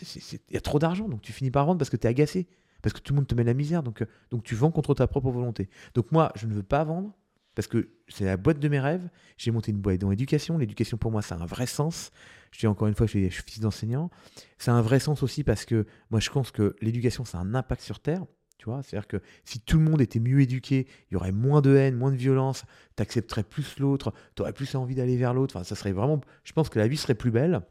Il 0.00 0.54
y 0.54 0.56
a 0.56 0.60
trop 0.60 0.78
d'argent, 0.78 1.08
donc 1.08 1.20
tu 1.20 1.32
finis 1.32 1.50
par 1.50 1.66
vendre 1.66 1.78
parce 1.78 1.90
que 1.90 1.96
tu 1.96 2.06
es 2.06 2.10
agacé. 2.10 2.48
Parce 2.82 2.92
que 2.92 3.00
tout 3.00 3.12
le 3.12 3.16
monde 3.16 3.26
te 3.26 3.34
met 3.34 3.44
la 3.44 3.54
misère, 3.54 3.82
donc, 3.82 4.02
euh, 4.02 4.06
donc 4.30 4.42
tu 4.42 4.54
vends 4.54 4.70
contre 4.70 4.94
ta 4.94 5.06
propre 5.06 5.30
volonté. 5.30 5.68
Donc 5.94 6.12
moi, 6.12 6.32
je 6.34 6.46
ne 6.46 6.52
veux 6.52 6.62
pas 6.62 6.84
vendre 6.84 7.12
parce 7.54 7.68
que 7.68 7.90
c'est 8.08 8.24
la 8.24 8.36
boîte 8.36 8.58
de 8.58 8.68
mes 8.68 8.80
rêves. 8.80 9.08
J'ai 9.36 9.50
monté 9.50 9.70
une 9.70 9.78
boîte 9.78 10.00
dans 10.00 10.10
l'éducation. 10.10 10.58
L'éducation, 10.58 10.96
pour 10.96 11.10
moi, 11.10 11.22
ça 11.22 11.36
a 11.36 11.38
un 11.38 11.46
vrai 11.46 11.66
sens. 11.66 12.10
Je 12.50 12.58
dis 12.58 12.66
encore 12.66 12.88
une 12.88 12.94
fois, 12.94 13.06
je 13.06 13.10
suis, 13.10 13.30
je 13.30 13.34
suis 13.34 13.42
fils 13.42 13.60
d'enseignant. 13.60 14.10
Ça 14.58 14.72
a 14.72 14.74
un 14.74 14.82
vrai 14.82 15.00
sens 15.00 15.22
aussi 15.22 15.44
parce 15.44 15.64
que 15.64 15.86
moi, 16.10 16.20
je 16.20 16.30
pense 16.30 16.50
que 16.50 16.76
l'éducation, 16.80 17.24
ça 17.24 17.38
a 17.38 17.40
un 17.42 17.54
impact 17.54 17.82
sur 17.82 18.00
Terre. 18.00 18.24
Tu 18.58 18.66
vois, 18.66 18.82
c'est-à-dire 18.82 19.08
que 19.08 19.16
si 19.44 19.58
tout 19.58 19.76
le 19.76 19.82
monde 19.82 20.00
était 20.00 20.20
mieux 20.20 20.40
éduqué, 20.40 20.86
il 21.10 21.14
y 21.14 21.16
aurait 21.16 21.32
moins 21.32 21.60
de 21.62 21.74
haine, 21.74 21.96
moins 21.96 22.12
de 22.12 22.16
violence, 22.16 22.64
tu 22.96 23.02
accepterais 23.02 23.42
plus 23.42 23.80
l'autre, 23.80 24.14
tu 24.36 24.42
aurais 24.42 24.52
plus 24.52 24.76
envie 24.76 24.94
d'aller 24.94 25.16
vers 25.16 25.34
l'autre. 25.34 25.56
Enfin, 25.56 25.64
ça 25.64 25.74
serait 25.74 25.90
vraiment. 25.90 26.20
Je 26.44 26.52
pense 26.52 26.68
que 26.68 26.78
la 26.78 26.86
vie 26.86 26.96
serait 26.96 27.16
plus 27.16 27.32
belle. 27.32 27.62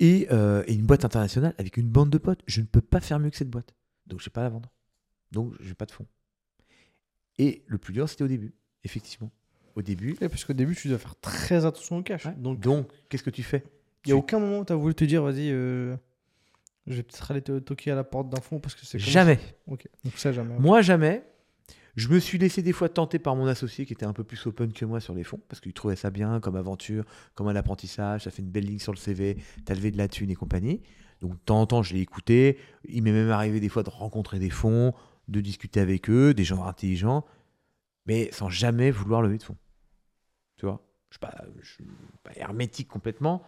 Et, 0.00 0.26
euh, 0.32 0.64
et 0.66 0.74
une 0.74 0.84
boîte 0.86 1.04
internationale 1.04 1.54
avec 1.58 1.76
une 1.76 1.88
bande 1.88 2.10
de 2.10 2.18
potes. 2.18 2.40
Je 2.46 2.60
ne 2.60 2.66
peux 2.66 2.80
pas 2.80 3.00
faire 3.00 3.18
mieux 3.20 3.30
que 3.30 3.36
cette 3.36 3.50
boîte. 3.50 3.74
Donc, 4.06 4.20
je 4.20 4.24
ne 4.24 4.28
vais 4.28 4.32
pas 4.32 4.42
la 4.42 4.48
vendre. 4.48 4.70
Donc, 5.32 5.52
je 5.60 5.68
n'ai 5.68 5.74
pas 5.74 5.86
de 5.86 5.92
fonds. 5.92 6.06
Et 7.38 7.64
le 7.66 7.78
plus 7.78 7.92
dur, 7.92 8.08
c'était 8.08 8.24
au 8.24 8.28
début. 8.28 8.54
effectivement. 8.84 9.30
Au 9.76 9.82
début. 9.82 10.16
Ouais, 10.20 10.28
parce 10.28 10.44
qu'au 10.44 10.52
début, 10.52 10.76
tu 10.76 10.88
dois 10.88 10.98
faire 10.98 11.16
très 11.20 11.64
attention 11.64 11.98
au 11.98 12.02
cash. 12.02 12.26
Ouais. 12.26 12.34
Donc, 12.36 12.60
Donc, 12.60 12.88
qu'est-ce 13.08 13.22
que 13.24 13.30
tu 13.30 13.42
fais? 13.42 13.64
il 14.04 14.08
n'y 14.08 14.12
a 14.12 14.16
aucun 14.16 14.38
moment 14.38 14.58
où 14.60 14.64
tu 14.64 14.72
as 14.72 14.76
voulu 14.76 14.94
te 14.94 15.04
dire, 15.04 15.22
vas-y, 15.22 15.50
euh, 15.50 15.96
je 16.86 16.94
vais 16.96 17.02
peut-être 17.02 17.30
aller 17.30 17.40
te 17.42 17.58
toquer 17.58 17.90
à 17.90 17.94
la 17.94 18.04
porte 18.04 18.28
d'un 18.28 18.40
fonds 18.40 18.60
parce 18.60 18.74
que 18.74 18.84
c'est 18.84 18.98
Jamais. 18.98 19.36
ça. 19.36 19.42
Ok, 19.68 19.88
donc 20.04 20.16
ça, 20.18 20.30
jamais. 20.30 20.56
Moi, 20.58 20.82
jamais. 20.82 21.24
Je 21.96 22.08
me 22.08 22.18
suis 22.18 22.38
laissé 22.38 22.60
des 22.60 22.72
fois 22.72 22.88
tenter 22.88 23.18
par 23.18 23.36
mon 23.36 23.46
associé 23.46 23.86
qui 23.86 23.92
était 23.92 24.06
un 24.06 24.12
peu 24.12 24.24
plus 24.24 24.44
open 24.46 24.72
que 24.72 24.84
moi 24.84 25.00
sur 25.00 25.14
les 25.14 25.22
fonds, 25.22 25.40
parce 25.48 25.60
qu'il 25.60 25.72
trouvait 25.72 25.96
ça 25.96 26.10
bien 26.10 26.40
comme 26.40 26.56
aventure, 26.56 27.04
comme 27.34 27.46
un 27.46 27.54
apprentissage, 27.54 28.24
ça 28.24 28.30
fait 28.30 28.42
une 28.42 28.50
belle 28.50 28.66
ligne 28.66 28.80
sur 28.80 28.92
le 28.92 28.98
CV, 28.98 29.36
t'as 29.64 29.74
levé 29.74 29.92
de 29.92 29.98
la 29.98 30.08
thune 30.08 30.30
et 30.30 30.34
compagnie. 30.34 30.82
Donc 31.20 31.32
de 31.32 31.38
temps 31.44 31.60
en 31.60 31.66
temps, 31.66 31.82
je 31.82 31.94
l'ai 31.94 32.00
écouté. 32.00 32.58
Il 32.88 33.02
m'est 33.04 33.12
même 33.12 33.30
arrivé 33.30 33.60
des 33.60 33.68
fois 33.68 33.84
de 33.84 33.90
rencontrer 33.90 34.40
des 34.40 34.50
fonds, 34.50 34.92
de 35.28 35.40
discuter 35.40 35.80
avec 35.80 36.10
eux, 36.10 36.34
des 36.34 36.44
gens 36.44 36.64
intelligents, 36.64 37.24
mais 38.06 38.28
sans 38.32 38.48
jamais 38.48 38.90
vouloir 38.90 39.22
lever 39.22 39.38
de 39.38 39.42
fonds. 39.42 39.56
Tu 40.56 40.66
vois? 40.66 40.84
Je 41.10 41.18
ne 41.24 41.62
suis 41.62 41.84
pas, 42.24 42.32
hermétique 42.34 42.88
complètement, 42.88 43.42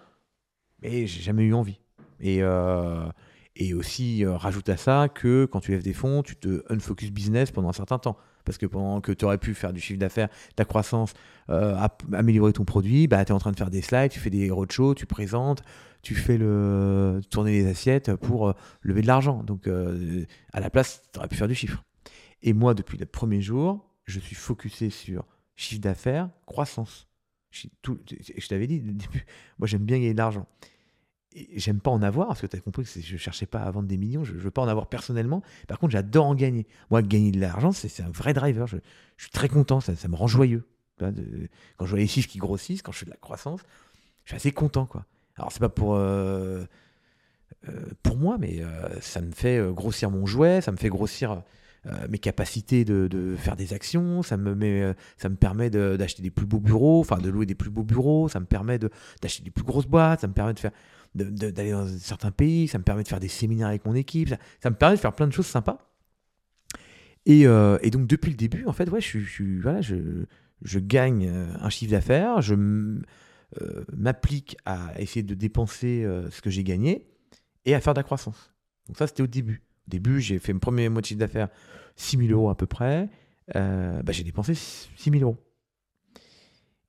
mais 0.83 1.09
j'ai 1.09 1.21
jamais 1.21 1.43
eu 1.43 1.53
envie. 1.53 1.81
Et, 2.21 2.43
euh, 2.43 3.09
et 3.57 3.75
aussi, 3.75 4.25
euh, 4.25 4.37
rajoute 4.37 4.69
à 4.69 4.77
ça 4.77 5.09
que 5.09 5.47
quand 5.47 5.61
tu 5.61 5.73
lèves 5.73 5.83
des 5.83 5.93
fonds, 5.93 6.23
tu 6.23 6.37
te 6.37 6.63
unfocus 6.73 7.11
business 7.11 7.51
pendant 7.51 7.71
un 7.71 7.73
certain 7.73 7.99
temps. 7.99 8.17
Parce 8.47 8.57
que 8.57 8.65
pendant 8.65 9.03
que 9.03 9.13
tu 9.13 9.27
aurais 9.27 9.37
pu 9.37 9.53
faire 9.53 9.75
du 9.75 9.81
chiffre 9.81 9.99
d'affaires, 9.99 10.29
ta 10.55 10.65
croissance, 10.65 11.13
euh, 11.51 11.77
améliorer 12.15 12.55
ton 12.55 12.65
produit, 12.65 13.09
bah, 13.09 13.25
tu 13.25 13.33
es 13.33 13.35
en 13.35 13.39
train 13.39 13.53
de 13.53 13.57
faire 13.57 13.71
des 13.71 13.83
slides, 13.83 14.11
tu 14.11 14.21
fais 14.21 14.31
des 14.31 14.51
roadshows, 14.51 14.95
tu 14.95 15.05
présentes, 15.05 15.63
tu 16.01 16.15
fais 16.15 16.39
le 16.39 17.21
tourner 17.31 17.53
les 17.53 17.67
assiettes 17.67 18.15
pour 18.15 18.49
euh, 18.49 18.53
lever 18.83 19.03
de 19.03 19.09
l'argent. 19.09 19.43
Donc, 19.43 19.67
euh, 19.67 20.25
à 20.53 20.61
la 20.61 20.71
place, 20.71 21.03
tu 21.13 21.19
aurais 21.19 21.29
pu 21.29 21.37
faire 21.37 21.49
du 21.49 21.55
chiffre. 21.55 21.85
Et 22.43 22.53
moi, 22.53 22.75
depuis 22.75 22.97
le 22.97 23.07
premier 23.07 23.43
jour, 23.43 23.91
je 24.05 24.21
suis 24.21 24.37
focusé 24.37 24.89
sur 24.89 25.27
chiffre 25.57 25.81
d'affaires, 25.81 26.31
croissance. 26.47 27.09
Je, 27.51 28.47
t'avais 28.49 28.67
dit, 28.67 28.83
moi, 29.59 29.67
j'aime 29.67 29.85
bien 29.85 29.97
gagner 29.97 30.13
de 30.13 30.19
l'argent. 30.19 30.47
J'aime 31.55 31.81
pas 31.81 31.91
en 31.91 32.03
avoir, 32.03 32.29
parce 32.29 32.41
que 32.41 32.47
tu 32.47 32.57
as 32.57 32.61
compris 32.61 32.85
que 32.85 33.01
je 33.01 33.17
cherchais 33.17 33.47
pas 33.47 33.61
à 33.61 33.71
vendre 33.71 33.89
des 33.89 33.99
millions, 33.99 34.25
je, 34.25 34.33
je 34.33 34.39
veux 34.39 34.51
pas 34.51 34.63
en 34.63 34.69
avoir 34.69 34.87
personnellement. 34.89 35.43
Par 35.69 35.79
contre, 35.79 35.93
j'adore 35.93 36.27
en 36.27 36.35
gagner. 36.35 36.67
Moi, 36.91 37.03
gagner 37.03 37.31
de 37.31 37.41
l'argent, 37.41 37.73
c'est 37.73 38.03
un 38.03 38.11
vrai 38.11 38.33
driver. 38.33 38.67
Je, 38.67 38.79
suis 39.19 39.31
très 39.31 39.49
content, 39.49 39.81
ça, 39.81 39.93
me 40.09 40.17
rend 40.17 40.27
joyeux. 40.27 40.67
Quand 40.99 41.13
je 41.83 41.91
vois 41.91 41.99
les 41.99 42.07
chiffres 42.07 42.29
qui 42.29 42.39
grossissent, 42.39 42.81
quand 42.81 42.93
je 42.93 42.99
fais 42.99 43.07
de 43.07 43.11
la 43.11 43.17
croissance, 43.17 43.61
je 44.25 44.31
suis 44.31 44.37
assez 44.37 44.53
content. 44.53 44.87
quoi. 44.87 45.05
Alors, 45.37 45.53
c'est 45.53 45.61
pas 45.61 45.69
pour, 45.69 45.95
euh, 45.97 46.65
euh, 47.69 47.73
pour 48.03 48.17
moi, 48.17 48.39
mais 48.39 48.63
euh, 48.63 49.01
ça 49.01 49.21
me 49.21 49.33
fait 49.33 49.61
grossir 49.73 50.11
mon 50.11 50.25
jouet, 50.25 50.61
ça 50.63 50.73
me 50.73 50.77
fait 50.77 50.89
grossir 50.89 51.43
mes 52.09 52.19
capacités 52.19 52.85
de, 52.85 53.07
de 53.07 53.37
faire 53.37 53.55
des 53.55 53.73
actions, 53.73 54.25
ça 54.25 54.37
me, 54.37 54.57
met, 54.57 54.93
ça 55.19 55.29
me 55.29 55.37
permet 55.37 55.71
d'acheter 55.71 56.21
des 56.21 56.33
plus 56.33 56.45
beaux 56.45 56.59
bureaux, 56.59 56.99
enfin 56.99 57.19
de 57.19 57.31
louer 57.31 57.47
des 57.47 57.55
plus 57.55 57.71
beaux 57.71 57.85
bureaux, 57.85 58.29
ça 58.29 58.41
me 58.41 58.45
permet 58.45 58.81
d'acheter 59.23 59.45
des 59.45 59.53
plus 59.53 59.63
grosses 59.63 59.87
boîtes, 59.87 60.23
ça 60.23 60.27
me 60.27 60.33
permet 60.33 60.53
de 60.53 60.59
faire 60.59 60.73
d'aller 61.17 61.73
dans 61.73 61.87
certains 61.87 62.31
pays, 62.31 62.69
ça 62.69 62.79
me 62.79 62.85
permet 62.85 63.03
de 63.03 63.09
faire 63.09 63.21
des 63.21 63.29
séminaires 63.29 63.69
avec 63.69 63.85
mon 63.85 63.95
équipe, 63.95 64.35
ça, 64.61 64.71
me 64.71 64.77
permet 64.77 64.97
de 64.97 65.01
faire 65.01 65.15
plein 65.15 65.27
de 65.27 65.33
choses 65.33 65.47
sympas. 65.47 65.79
Et, 67.25 67.47
euh, 67.47 67.79
donc 67.91 68.07
depuis 68.07 68.31
le 68.31 68.37
début, 68.37 68.65
en 68.67 68.73
fait, 68.73 68.89
ouais, 68.91 69.01
je, 69.01 70.79
gagne 70.79 71.29
euh, 71.29 71.47
un 71.61 71.71
chiffre 71.71 71.91
d'affaires, 71.91 72.41
je 72.41 72.55
euh, 72.55 73.85
m'applique 73.97 74.57
à 74.65 74.93
essayer 75.01 75.23
de 75.23 75.35
dépenser 75.35 76.07
ce 76.31 76.41
que 76.41 76.51
j'ai 76.51 76.65
gagné 76.65 77.09
et 77.65 77.75
à 77.75 77.81
faire 77.81 77.95
de 77.95 77.99
la 77.99 78.05
croissance. 78.05 78.53
Donc 78.87 78.97
ça, 78.97 79.07
c'était 79.07 79.23
au 79.23 79.29
début. 79.29 79.63
Au 79.89 79.91
début, 79.91 80.21
j'ai 80.21 80.39
fait 80.39 80.53
mon 80.53 80.59
premier 80.59 80.89
mois 80.89 81.01
de 81.01 81.07
chiffre 81.07 81.21
d'affaires, 81.21 81.49
6 81.97 82.19
000 82.19 82.31
euros 82.31 82.51
à 82.51 82.57
peu 82.57 82.67
près. 82.67 83.09
Bah, 83.55 84.11
j'ai 84.11 84.25
dépensé 84.25 84.55
6 84.55 84.91
000 85.11 85.23
euros. 85.23 85.37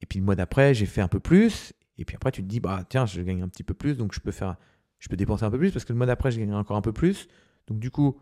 Et 0.01 0.06
puis 0.06 0.19
le 0.19 0.25
mois 0.25 0.35
d'après, 0.35 0.73
j'ai 0.73 0.85
fait 0.85 1.01
un 1.01 1.07
peu 1.07 1.19
plus. 1.19 1.73
Et 1.98 2.06
puis 2.06 2.16
après, 2.16 2.32
tu 2.32 2.42
te 2.43 2.48
dis, 2.48 2.59
bah 2.59 2.84
tiens, 2.88 3.06
je 3.06 3.22
gagne 3.22 3.42
un 3.42 3.48
petit 3.48 3.64
peu 3.64 3.74
plus, 3.74 3.98
donc 3.98 4.14
je 4.14 4.19
peux 4.19 4.32
faire, 4.32 4.56
je 5.00 5.09
peux 5.09 5.17
dépenser 5.17 5.43
un 5.43 5.51
peu 5.51 5.58
plus 5.58 5.72
parce 5.72 5.85
que 5.85 5.93
le 5.93 5.98
mois 5.98 6.06
d'après, 6.06 6.32
je 6.32 6.40
gagne 6.40 6.53
encore 6.53 6.77
un 6.77 6.82
peu 6.82 6.93
plus. 6.93 7.27
Donc 7.67 7.80
du 7.80 7.92
coup, 7.92 8.19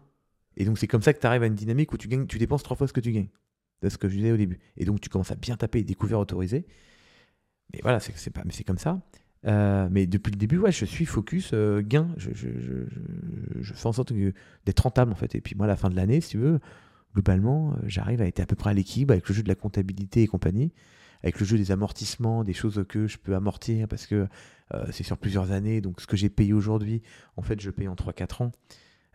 et 0.57 0.65
donc 0.65 0.77
c'est 0.77 0.87
comme 0.87 1.01
ça 1.01 1.13
que 1.13 1.19
tu 1.19 1.27
arrives 1.27 1.43
à 1.43 1.47
une 1.47 1.55
dynamique 1.55 1.91
où 1.93 1.97
tu 1.97 2.07
gagnes, 2.07 2.27
tu 2.27 2.37
dépenses 2.37 2.63
trois 2.63 2.77
fois 2.77 2.87
ce 2.87 2.93
que 2.93 3.01
tu 3.01 3.11
gagnes. 3.11 3.29
C'est 3.81 3.89
ce 3.89 3.97
que 3.97 4.07
je 4.07 4.15
disais 4.15 4.31
au 4.31 4.37
début. 4.37 4.59
Et 4.77 4.85
donc 4.85 5.01
tu 5.01 5.09
commences 5.09 5.31
à 5.31 5.35
bien 5.35 5.57
taper 5.57 5.79
les 5.79 5.83
découvertes 5.83 6.21
autorisées. 6.21 6.65
Mais 7.73 7.79
voilà, 7.81 7.99
c'est 7.99 8.29
pas, 8.29 8.43
mais 8.45 8.51
c'est 8.51 8.63
comme 8.63 8.77
ça. 8.77 9.01
Euh, 9.47 9.87
mais 9.91 10.07
depuis 10.07 10.31
le 10.31 10.37
début, 10.37 10.57
ouais, 10.57 10.71
je 10.71 10.85
suis 10.85 11.05
focus 11.05 11.51
euh, 11.53 11.81
gain. 11.81 12.07
Je, 12.17 12.31
je, 12.33 13.73
fais 13.73 13.87
en 13.87 13.93
sorte 13.93 14.13
d'être 14.65 14.79
rentable 14.79 15.11
en 15.11 15.15
fait. 15.15 15.35
Et 15.35 15.41
puis 15.41 15.55
moi, 15.55 15.65
à 15.65 15.67
la 15.67 15.75
fin 15.75 15.89
de 15.89 15.95
l'année, 15.95 16.21
si 16.21 16.31
tu 16.31 16.37
veux, 16.37 16.59
globalement, 17.13 17.73
euh, 17.73 17.75
j'arrive 17.85 18.21
à 18.21 18.27
être 18.27 18.39
à 18.39 18.45
peu 18.45 18.55
près 18.55 18.71
à 18.71 18.73
l'équilibre 18.73 19.11
avec 19.11 19.27
le 19.27 19.35
jeu 19.35 19.43
de 19.43 19.47
la 19.47 19.55
comptabilité 19.55 20.23
et 20.23 20.27
compagnie, 20.27 20.71
avec 21.23 21.39
le 21.39 21.45
jeu 21.45 21.57
des 21.57 21.71
amortissements, 21.71 22.43
des 22.43 22.53
choses 22.53 22.83
que 22.87 23.07
je 23.07 23.17
peux 23.17 23.35
amortir 23.35 23.87
parce 23.87 24.07
que 24.07 24.27
euh, 24.73 24.85
c'est 24.91 25.03
sur 25.03 25.17
plusieurs 25.17 25.51
années. 25.51 25.81
Donc 25.81 26.01
ce 26.01 26.07
que 26.07 26.17
j'ai 26.17 26.29
payé 26.29 26.53
aujourd'hui, 26.53 27.01
en 27.37 27.41
fait, 27.41 27.59
je 27.59 27.69
paye 27.69 27.87
en 27.87 27.95
3-4 27.95 28.43
ans 28.43 28.51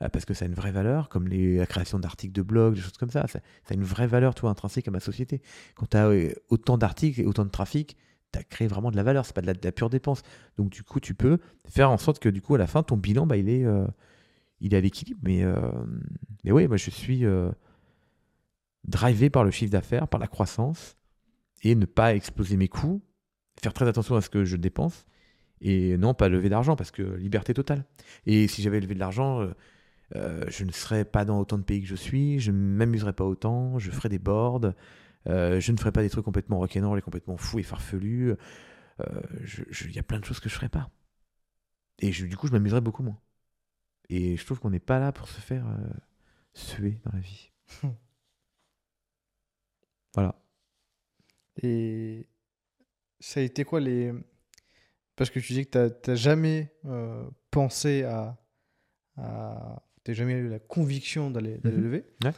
euh, 0.02 0.08
parce 0.08 0.24
que 0.24 0.34
ça 0.34 0.44
a 0.44 0.48
une 0.48 0.54
vraie 0.54 0.72
valeur, 0.72 1.08
comme 1.08 1.28
la 1.28 1.66
création 1.66 1.98
d'articles 1.98 2.32
de 2.32 2.42
blog, 2.42 2.74
des 2.74 2.80
choses 2.80 2.98
comme 2.98 3.10
ça. 3.10 3.26
Ça, 3.26 3.40
a 3.68 3.74
une 3.74 3.84
vraie 3.84 4.06
valeur, 4.06 4.34
toi, 4.34 4.50
intrinsèque 4.50 4.88
à 4.88 4.90
ma 4.90 5.00
société. 5.00 5.42
Quand 5.74 5.86
tu 5.90 5.96
as 5.96 6.10
autant 6.48 6.78
d'articles 6.78 7.20
et 7.20 7.26
autant 7.26 7.44
de 7.44 7.50
trafic, 7.50 7.96
tu 8.32 8.38
as 8.38 8.42
créé 8.42 8.68
vraiment 8.68 8.90
de 8.90 8.96
la 8.96 9.02
valeur, 9.02 9.26
c'est 9.26 9.34
pas 9.34 9.42
de 9.42 9.52
la, 9.62 9.72
pure 9.72 9.90
dépense. 9.90 10.22
Donc 10.56 10.70
du 10.70 10.82
coup, 10.82 11.00
tu 11.00 11.14
peux 11.14 11.38
faire 11.68 11.90
en 11.90 11.98
sorte 11.98 12.18
que 12.18 12.28
du 12.28 12.40
coup, 12.40 12.54
à 12.54 12.58
la 12.58 12.66
fin, 12.66 12.82
ton 12.82 12.96
bilan, 12.96 13.26
bah, 13.26 13.36
il, 13.36 13.48
est, 13.48 13.64
euh, 13.64 13.86
il 14.60 14.74
est 14.74 14.76
à 14.76 14.80
l'équilibre. 14.80 15.20
Mais, 15.22 15.42
euh, 15.42 15.54
mais 16.44 16.52
oui, 16.52 16.68
moi, 16.68 16.76
je 16.76 16.90
suis 16.90 17.24
euh, 17.24 17.50
drivé 18.84 19.30
par 19.30 19.44
le 19.44 19.50
chiffre 19.50 19.72
d'affaires, 19.72 20.08
par 20.08 20.20
la 20.20 20.26
croissance, 20.26 20.96
et 21.62 21.74
ne 21.74 21.86
pas 21.86 22.14
exploser 22.14 22.56
mes 22.56 22.68
coûts, 22.68 23.02
faire 23.62 23.72
très 23.74 23.88
attention 23.88 24.16
à 24.16 24.20
ce 24.22 24.30
que 24.30 24.44
je 24.44 24.56
dépense, 24.56 25.06
et 25.62 25.96
non 25.98 26.14
pas 26.14 26.28
lever 26.28 26.48
d'argent, 26.50 26.76
parce 26.76 26.90
que 26.92 27.02
liberté 27.02 27.54
totale. 27.54 27.84
Et 28.26 28.48
si 28.48 28.62
j'avais 28.62 28.80
levé 28.80 28.94
de 28.94 29.00
l'argent, 29.00 29.40
euh, 29.42 29.52
euh, 30.16 30.44
je 30.48 30.64
ne 30.64 30.72
serais 30.72 31.04
pas 31.04 31.24
dans 31.24 31.40
autant 31.40 31.58
de 31.58 31.64
pays 31.64 31.82
que 31.82 31.88
je 31.88 31.96
suis, 31.96 32.40
je 32.40 32.52
ne 32.52 32.56
m'amuserais 32.58 33.14
pas 33.14 33.24
autant, 33.24 33.78
je 33.78 33.90
ferais 33.90 34.08
des 34.10 34.18
boards, 34.20 34.72
euh, 35.28 35.60
je 35.60 35.72
ne 35.72 35.78
ferais 35.78 35.92
pas 35.92 36.02
des 36.02 36.10
trucs 36.10 36.24
complètement 36.24 36.58
rock'n'roll 36.58 36.98
et 36.98 37.02
complètement 37.02 37.36
fous 37.36 37.58
et 37.60 37.64
farfelus. 37.64 38.34
Il 39.84 39.92
y 39.94 39.98
a 39.98 40.02
plein 40.02 40.20
de 40.20 40.24
choses 40.24 40.40
que 40.40 40.48
je 40.48 40.54
ferais 40.54 40.68
pas. 40.68 40.90
Et 42.00 42.12
je- 42.12 42.26
du 42.26 42.36
coup, 42.36 42.46
je 42.46 42.52
m'amuserais 42.52 42.80
beaucoup 42.80 43.02
moins. 43.02 43.20
Et 44.10 44.36
je 44.36 44.44
trouve 44.46 44.60
qu'on 44.60 44.70
n'est 44.70 44.80
pas 44.80 44.98
là 45.00 45.12
pour 45.12 45.28
se 45.28 45.40
faire 45.40 45.66
euh, 45.68 45.90
suer 46.54 47.00
dans 47.04 47.12
la 47.12 47.20
vie. 47.20 47.52
voilà. 50.14 50.39
Et 51.62 52.26
ça 53.20 53.40
a 53.40 53.42
été 53.42 53.64
quoi 53.64 53.80
les. 53.80 54.12
Parce 55.16 55.30
que 55.30 55.38
tu 55.40 55.52
dis 55.52 55.66
que 55.66 55.88
tu 55.88 56.10
n'as 56.10 56.16
jamais 56.16 56.72
euh, 56.86 57.24
pensé 57.50 58.02
à. 58.04 58.38
à... 59.16 59.82
Tu 60.04 60.14
jamais 60.14 60.32
eu 60.34 60.48
la 60.48 60.58
conviction 60.58 61.30
d'aller 61.30 61.60
Mhm. 61.62 61.82
lever. 61.82 62.04
Ouais. 62.24 62.32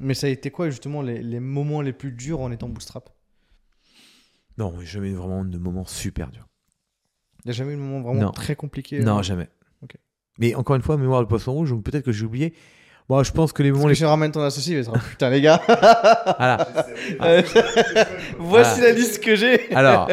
Mais 0.00 0.14
ça 0.14 0.26
a 0.26 0.30
été 0.30 0.50
quoi 0.50 0.68
justement 0.70 1.00
les, 1.02 1.22
les 1.22 1.38
moments 1.38 1.80
les 1.80 1.92
plus 1.92 2.10
durs 2.10 2.40
en 2.40 2.50
étant 2.50 2.68
bootstrap? 2.68 3.10
Non, 4.58 4.80
jamais 4.80 5.10
eu 5.10 5.14
vraiment 5.14 5.44
de 5.44 5.58
moments 5.58 5.84
super 5.84 6.30
durs. 6.32 6.48
Il 7.44 7.48
n'y 7.48 7.50
a 7.50 7.54
jamais 7.54 7.74
eu 7.74 7.76
de 7.76 7.80
moment 7.80 8.00
vraiment 8.02 8.22
Non. 8.22 8.30
très 8.32 8.56
compliqué 8.56 8.98
Non, 9.00 9.18
euh, 9.18 9.22
jamais. 9.22 9.48
Mais 10.38 10.54
encore 10.54 10.76
une 10.76 10.82
fois, 10.82 10.98
mémoire 10.98 11.22
de 11.22 11.26
poisson 11.28 11.52
rouge, 11.54 11.74
peut-être 11.82 12.04
que 12.04 12.12
j'ai 12.12 12.26
oublié. 12.26 12.52
Bon, 13.08 13.22
je 13.22 13.30
pense 13.32 13.52
que 13.52 13.62
les 13.62 13.70
Parce 13.70 13.78
moments 13.78 13.84
que 13.86 13.90
les 13.90 13.94
je 13.94 14.04
ramène 14.04 14.32
ton 14.32 14.42
associé, 14.42 14.76
il 14.78 14.82
va 14.82 14.98
putain 14.98 15.30
les 15.30 15.40
gars, 15.40 15.62
Voilà. 15.68 16.66
Euh, 17.22 17.42
voici 18.38 18.80
Voilà. 18.80 18.80
la 18.80 18.92
liste 18.92 19.22
que 19.22 19.36
j'ai. 19.36 19.72
Alors, 19.74 20.10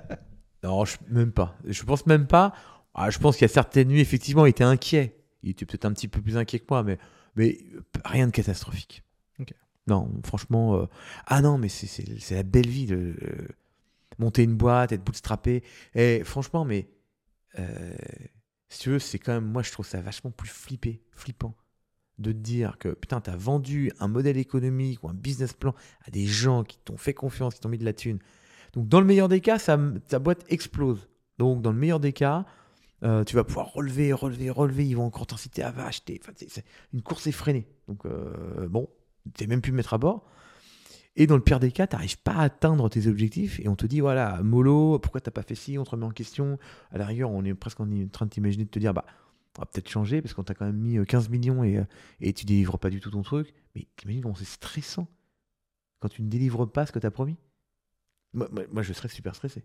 non, 0.62 0.84
je, 0.84 0.96
même 1.10 1.32
pas. 1.32 1.56
Je 1.66 1.82
pense 1.84 2.06
même 2.06 2.26
pas. 2.26 2.54
Ah, 2.94 3.10
je 3.10 3.18
pense 3.18 3.36
qu'il 3.36 3.42
y 3.42 3.50
a 3.50 3.52
certaines 3.52 3.88
nuits, 3.88 4.00
effectivement, 4.00 4.46
il 4.46 4.50
était 4.50 4.64
inquiet. 4.64 5.16
Il 5.42 5.50
était 5.50 5.66
peut-être 5.66 5.84
un 5.84 5.92
petit 5.92 6.08
peu 6.08 6.20
plus 6.22 6.36
inquiet 6.36 6.58
que 6.60 6.66
moi, 6.70 6.82
mais, 6.82 6.98
mais 7.36 7.58
rien 8.04 8.26
de 8.26 8.32
catastrophique. 8.32 9.02
Non, 9.88 10.08
franchement. 10.24 10.76
euh, 10.76 10.86
Ah 11.26 11.40
non, 11.42 11.58
mais 11.58 11.68
c'est- 11.68 11.88
c'est 11.88 12.04
c'est 12.20 12.36
la 12.36 12.44
belle 12.44 12.68
vie. 12.68 12.86
de 12.86 12.94
euh, 13.20 13.48
monter 14.18 14.44
une 14.44 14.54
boîte, 14.54 14.92
être 14.92 15.02
bootstrappé. 15.04 15.64
Et 15.94 16.22
franchement, 16.24 16.64
mais. 16.64 16.88
euh, 17.58 17.92
si 18.68 18.78
tu 18.78 18.90
veux, 18.90 18.98
c'est 19.00 19.18
quand 19.18 19.32
même. 19.34 19.44
Moi, 19.44 19.62
je 19.62 19.72
trouve 19.72 19.84
ça 19.86 20.00
vachement 20.00 20.30
plus 20.30 20.48
flippé, 20.48 21.02
flippant. 21.16 21.54
De 22.18 22.30
te 22.30 22.36
dire 22.36 22.76
que 22.78 22.90
putain, 22.90 23.20
t'as 23.20 23.36
vendu 23.36 23.90
un 23.98 24.08
modèle 24.08 24.36
économique 24.36 25.02
ou 25.02 25.08
un 25.08 25.14
business 25.14 25.52
plan 25.54 25.74
à 26.06 26.10
des 26.10 26.26
gens 26.26 26.62
qui 26.62 26.78
t'ont 26.78 26.96
fait 26.96 27.14
confiance, 27.14 27.54
qui 27.54 27.60
t'ont 27.60 27.68
mis 27.68 27.78
de 27.78 27.84
la 27.84 27.94
thune. 27.94 28.18
Donc, 28.74 28.88
dans 28.88 29.00
le 29.00 29.06
meilleur 29.06 29.28
des 29.28 29.40
cas, 29.40 29.58
ça, 29.58 29.78
ta 30.08 30.18
boîte 30.18 30.44
explose. 30.48 31.08
Donc, 31.38 31.62
dans 31.62 31.72
le 31.72 31.78
meilleur 31.78 32.00
des 32.00 32.12
cas, 32.12 32.44
euh, 33.02 33.24
tu 33.24 33.34
vas 33.34 33.44
pouvoir 33.44 33.72
relever, 33.72 34.12
relever, 34.12 34.50
relever. 34.50 34.86
Ils 34.86 34.94
vont 34.96 35.04
encore 35.04 35.26
t'inciter 35.26 35.62
à 35.62 35.70
va 35.70 35.86
acheter. 35.86 36.20
C'est- 36.36 36.64
une 36.92 37.02
course 37.02 37.26
effrénée. 37.26 37.66
Donc, 37.88 38.06
euh, 38.06 38.68
bon, 38.68 38.88
tu 39.34 39.46
même 39.46 39.60
pu 39.60 39.72
me 39.72 39.76
mettre 39.78 39.94
à 39.94 39.98
bord. 39.98 40.24
Et 41.16 41.26
dans 41.26 41.36
le 41.36 41.42
pire 41.42 41.60
des 41.60 41.72
cas, 41.72 41.86
tu 41.86 41.94
n'arrives 41.94 42.18
pas 42.18 42.32
à 42.32 42.42
atteindre 42.44 42.88
tes 42.88 43.06
objectifs 43.06 43.60
et 43.60 43.68
on 43.68 43.76
te 43.76 43.84
dit 43.84 44.00
voilà, 44.00 44.42
mollo, 44.42 44.98
pourquoi 44.98 45.20
t'as 45.20 45.30
pas 45.30 45.42
fait 45.42 45.54
ci? 45.54 45.76
On 45.76 45.84
te 45.84 45.90
remet 45.90 46.06
en 46.06 46.10
question. 46.10 46.58
À 46.90 46.96
la 46.96 47.04
rigueur, 47.04 47.30
on 47.30 47.44
est 47.44 47.52
presque 47.52 47.80
en 47.80 47.88
train 48.10 48.24
de 48.26 48.30
t'imaginer 48.30 48.64
de 48.64 48.70
te 48.70 48.78
dire 48.78 48.94
bah, 48.94 49.04
on 49.58 49.62
va 49.62 49.66
peut-être 49.66 49.88
changer 49.88 50.22
parce 50.22 50.34
qu'on 50.34 50.44
t'a 50.44 50.54
quand 50.54 50.64
même 50.64 50.78
mis 50.78 50.98
euh, 50.98 51.04
15 51.04 51.28
millions 51.28 51.62
et, 51.62 51.78
euh, 51.78 51.84
et 52.20 52.32
tu 52.32 52.46
délivres 52.46 52.78
pas 52.78 52.90
du 52.90 53.00
tout 53.00 53.10
ton 53.10 53.22
truc. 53.22 53.52
Mais 53.74 53.86
t'imagines 53.96 54.22
comment 54.22 54.34
c'est 54.34 54.44
stressant 54.44 55.08
quand 56.00 56.08
tu 56.08 56.22
ne 56.22 56.28
délivres 56.28 56.66
pas 56.66 56.86
ce 56.86 56.92
que 56.92 56.98
tu 56.98 57.06
as 57.06 57.10
promis? 57.10 57.36
Moi, 58.32 58.82
je 58.82 58.92
serais 58.92 59.08
super 59.08 59.34
stressé. 59.34 59.64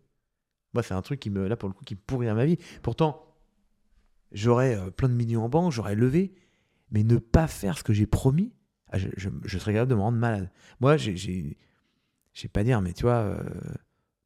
Moi, 0.73 0.83
c'est 0.83 0.93
un 0.93 1.01
truc 1.01 1.19
qui 1.19 1.29
me, 1.29 1.47
là, 1.47 1.55
pour 1.55 1.69
le 1.69 1.73
coup, 1.73 1.85
qui 1.85 1.95
me 1.95 1.99
pourrit 1.99 2.27
à 2.27 2.33
ma 2.33 2.45
vie. 2.45 2.57
Pourtant, 2.81 3.25
j'aurais 4.31 4.75
euh, 4.75 4.91
plein 4.91 5.09
de 5.09 5.13
millions 5.13 5.45
en 5.45 5.49
banque, 5.49 5.71
j'aurais 5.71 5.95
levé, 5.95 6.35
mais 6.91 7.03
ne 7.03 7.17
pas 7.17 7.47
faire 7.47 7.77
ce 7.77 7.83
que 7.83 7.93
j'ai 7.93 8.05
promis, 8.05 8.53
ah, 8.89 8.97
je, 8.97 9.29
serais 9.57 9.73
capable 9.73 9.89
de 9.89 9.95
me 9.95 10.01
rendre 10.01 10.17
malade. 10.17 10.51
Moi, 10.79 10.97
j'ai, 10.97 11.15
j'ai, 11.15 11.57
pas 12.49 12.63
dire, 12.63 12.81
mais 12.81 12.93
tu 12.93 13.03
vois, 13.03 13.15
euh, 13.15 13.43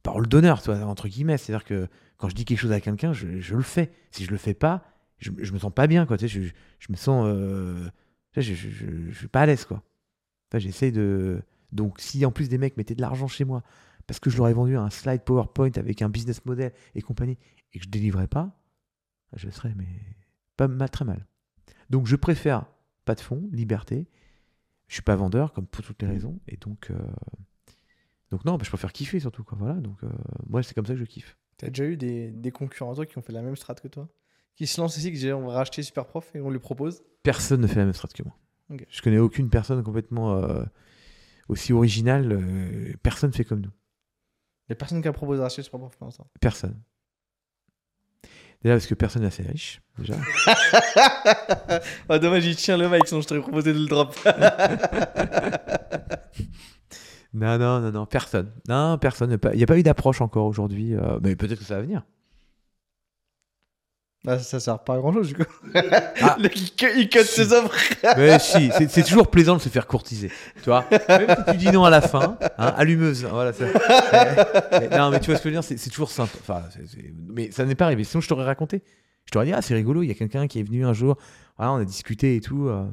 parole 0.04 0.28
d'honneur, 0.28 0.62
entre 0.70 1.08
guillemets. 1.08 1.38
C'est-à-dire 1.38 1.66
que 1.66 1.88
quand 2.18 2.30
je 2.30 2.36
dis 2.36 2.46
quelque 2.46 2.60
chose 2.60 2.72
à 2.72 2.82
quelqu'un, 2.82 3.14
je, 3.14 3.40
je 3.40 3.56
le 3.56 3.64
fais. 3.64 3.92
Si 4.12 4.26
je 4.26 4.32
le 4.32 4.38
fais 4.38 4.54
pas, 4.54 4.84
je, 5.22 5.32
je 5.38 5.54
me 5.54 5.60
sens 5.60 5.74
pas 5.74 5.88
bien, 5.88 6.06
quoi. 6.06 6.18
Tu 6.18 6.28
sais, 6.28 6.42
je, 6.42 6.52
je 6.80 6.92
me 6.92 6.98
sens, 6.98 7.26
euh, 7.28 7.86
tu 8.34 8.42
sais, 8.42 8.56
je, 8.56 8.70
je, 8.70 9.18
suis 9.18 9.28
pas 9.28 9.42
à 9.42 9.46
l'aise, 9.46 9.66
quoi. 9.66 9.84
Enfin, 10.50 10.60
j'essaie 10.60 10.92
de. 10.92 11.42
Donc, 11.72 12.02
si 12.02 12.26
en 12.26 12.32
plus 12.32 12.50
des 12.50 12.58
mecs 12.58 12.76
mettaient 12.76 12.96
de 12.96 13.02
l'argent 13.02 13.28
chez 13.28 13.46
moi 13.46 13.64
parce 14.08 14.20
que 14.20 14.30
je 14.30 14.38
leur 14.38 14.50
ai 14.50 14.54
vendu 14.54 14.76
un 14.76 14.90
slide 14.90 15.22
PowerPoint 15.22 15.72
avec 15.78 16.02
un 16.02 16.10
business 16.10 16.44
model 16.44 16.74
et 16.96 17.02
compagnie 17.02 17.38
et 17.72 17.80
que 17.80 17.86
je 17.86 17.90
délivrais 17.90 18.28
pas, 18.28 18.60
je 19.38 19.50
serais 19.50 19.74
mais 19.78 19.88
pas 20.58 20.68
mal, 20.68 20.90
très 20.90 21.06
mal. 21.06 21.26
Donc, 21.90 22.08
je 22.08 22.16
préfère 22.18 22.66
pas 23.06 23.16
de 23.16 23.22
fonds, 23.22 23.48
liberté. 23.54 24.08
Je 24.88 24.96
suis 24.96 25.04
pas 25.04 25.16
vendeur 25.16 25.54
comme 25.54 25.66
pour 25.66 25.86
toutes 25.86 26.02
les 26.02 26.08
raisons 26.10 26.42
et 26.50 26.58
donc 26.58 26.92
euh, 26.92 26.98
donc 28.30 28.44
non, 28.44 28.58
bah, 28.58 28.64
je 28.66 28.70
préfère 28.70 28.92
kiffer 28.92 29.22
surtout 29.22 29.46
quoi. 29.46 29.58
Voilà, 29.58 29.76
donc 29.76 30.04
euh, 30.04 30.10
moi 30.50 30.62
c'est 30.64 30.74
comme 30.74 30.86
ça 30.86 30.94
que 30.94 31.00
je 31.00 31.06
kiffe. 31.06 31.38
T'as 31.56 31.68
déjà 31.68 31.86
eu 31.86 31.96
des, 31.96 32.32
des 32.32 32.52
concurrents 32.52 32.94
toi 32.96 33.06
qui 33.06 33.18
ont 33.18 33.22
fait 33.22 33.32
la 33.32 33.42
même 33.42 33.56
strat 33.56 33.76
que 33.76 33.88
toi? 33.88 34.10
Qui 34.56 34.68
se 34.68 34.80
lancent 34.80 34.98
ici, 34.98 35.12
qui 35.12 35.18
disent 35.18 35.34
on 35.34 35.48
va 35.48 35.54
racheter 35.54 35.82
Superprof 35.84 36.36
et 36.36 36.42
on 36.42 36.50
lui 36.50 36.60
propose 36.60 37.02
Personne 37.24 37.62
ne 37.62 37.68
fait 37.68 37.76
la 37.76 37.86
même 37.86 37.94
strat 37.94 38.08
que 38.10 38.24
moi. 38.24 38.36
Ok. 38.72 38.86
Je 38.90 39.02
connais 39.02 39.18
aucune 39.20 39.50
personne 39.50 39.82
complètement 39.84 40.34
euh, 40.36 40.64
aussi 41.50 41.74
originale. 41.74 42.32
euh, 42.32 42.94
personne 43.04 43.34
fait 43.34 43.44
comme 43.46 43.62
nous. 43.62 43.72
Il 44.68 44.72
y 44.72 44.74
a 44.74 44.76
personne 44.76 45.02
qui 45.02 45.08
a 45.08 45.14
proposé 45.14 45.38
de 45.40 45.44
racheter 45.44 45.62
Superprof 45.64 45.96
pour 45.98 46.06
l'instant. 46.08 46.28
Personne. 46.40 46.80
Déjà 48.64 48.76
parce 48.76 48.86
que 48.86 48.94
personne 48.94 49.24
n'est 49.24 49.28
assez 49.30 49.42
riche, 49.42 49.82
déjà. 49.98 50.14
ah, 52.08 52.20
dommage, 52.20 52.46
il 52.46 52.56
tient 52.56 52.78
le 52.78 52.88
mic, 52.90 53.08
sinon 53.08 53.22
je 53.22 53.28
t'aurais 53.28 53.42
proposé 53.42 53.74
de 53.74 53.80
le 53.80 53.88
drop. 53.88 54.16
non, 57.34 57.58
non, 57.58 57.80
non, 57.82 57.92
non, 57.92 58.06
personne. 58.06 58.52
Non, 58.68 58.98
personne. 59.00 59.38
Il 59.54 59.58
n'y 59.58 59.64
a 59.64 59.66
pas 59.66 59.80
eu 59.80 59.84
d'approche 59.84 60.22
encore 60.22 60.46
aujourd'hui. 60.46 60.94
euh, 60.96 61.20
mais 61.24 61.36
peut-être 61.36 61.60
que 61.60 61.66
ça 61.66 61.76
va 61.78 61.82
venir. 61.82 62.04
Ah, 64.28 64.38
ça 64.38 64.60
sert 64.60 64.78
pas 64.80 64.94
à 64.96 64.98
grand 65.00 65.12
chose 65.14 65.30
du 65.30 65.34
coup. 65.36 65.52
Ah. 66.22 66.36
Le- 66.40 66.50
il, 66.56 66.72
cut- 66.76 66.94
il 66.96 67.10
cut 67.10 67.24
ses 67.24 67.52
offres. 67.54 67.76
Mais 68.18 68.38
si, 68.38 68.70
c'est 68.78 68.88
c'est 68.88 69.02
toujours 69.04 69.32
plaisant 69.32 69.56
de 69.56 69.62
se 69.62 69.70
faire 69.70 69.88
courtiser. 69.88 70.30
Tu 70.58 70.66
vois 70.66 70.86
Même 71.10 71.28
si 71.48 71.52
tu 71.54 71.58
dis 71.58 71.72
non 71.72 71.84
à 71.86 71.90
la 71.90 72.02
fin, 72.02 72.38
hein, 72.60 72.74
allumeuse. 72.78 73.26
Voilà, 73.26 73.52
ça- 73.52 73.66
Mais- 74.12 74.90
mais 74.90 74.98
non, 74.98 75.10
mais 75.10 75.20
tu 75.20 75.32
vois 75.32 75.38
ce 75.38 75.42
que 75.44 75.50
je 75.50 75.56
veux 75.56 75.60
dire 75.60 75.64
C'est 75.64 75.78
c'est 75.78 75.90
toujours 75.90 76.12
simple. 76.12 76.38
Enfin, 76.40 76.64
c'est- 76.72 76.86
c'est- 76.86 77.14
mais 77.30 77.50
ça 77.52 77.66
n'est 77.66 77.74
pas 77.76 77.86
arrivé. 77.86 78.04
Sinon, 78.04 78.22
je 78.22 78.28
t'aurais 78.30 78.46
raconté. 78.46 78.84
Je 79.26 79.32
t'aurais 79.32 79.46
dit, 79.46 79.54
ah, 79.54 79.62
c'est 79.64 79.74
rigolo, 79.74 80.04
il 80.04 80.08
y 80.08 80.12
a 80.12 80.16
quelqu'un 80.16 80.48
qui 80.48 80.60
est 80.60 80.64
venu 80.64 80.86
un 80.86 80.94
jour. 80.94 81.18
Voilà, 81.58 81.72
on 81.74 81.78
a 81.78 81.86
discuté 81.86 82.36
et 82.36 82.42
tout. 82.42 82.68
euh. 82.68 82.86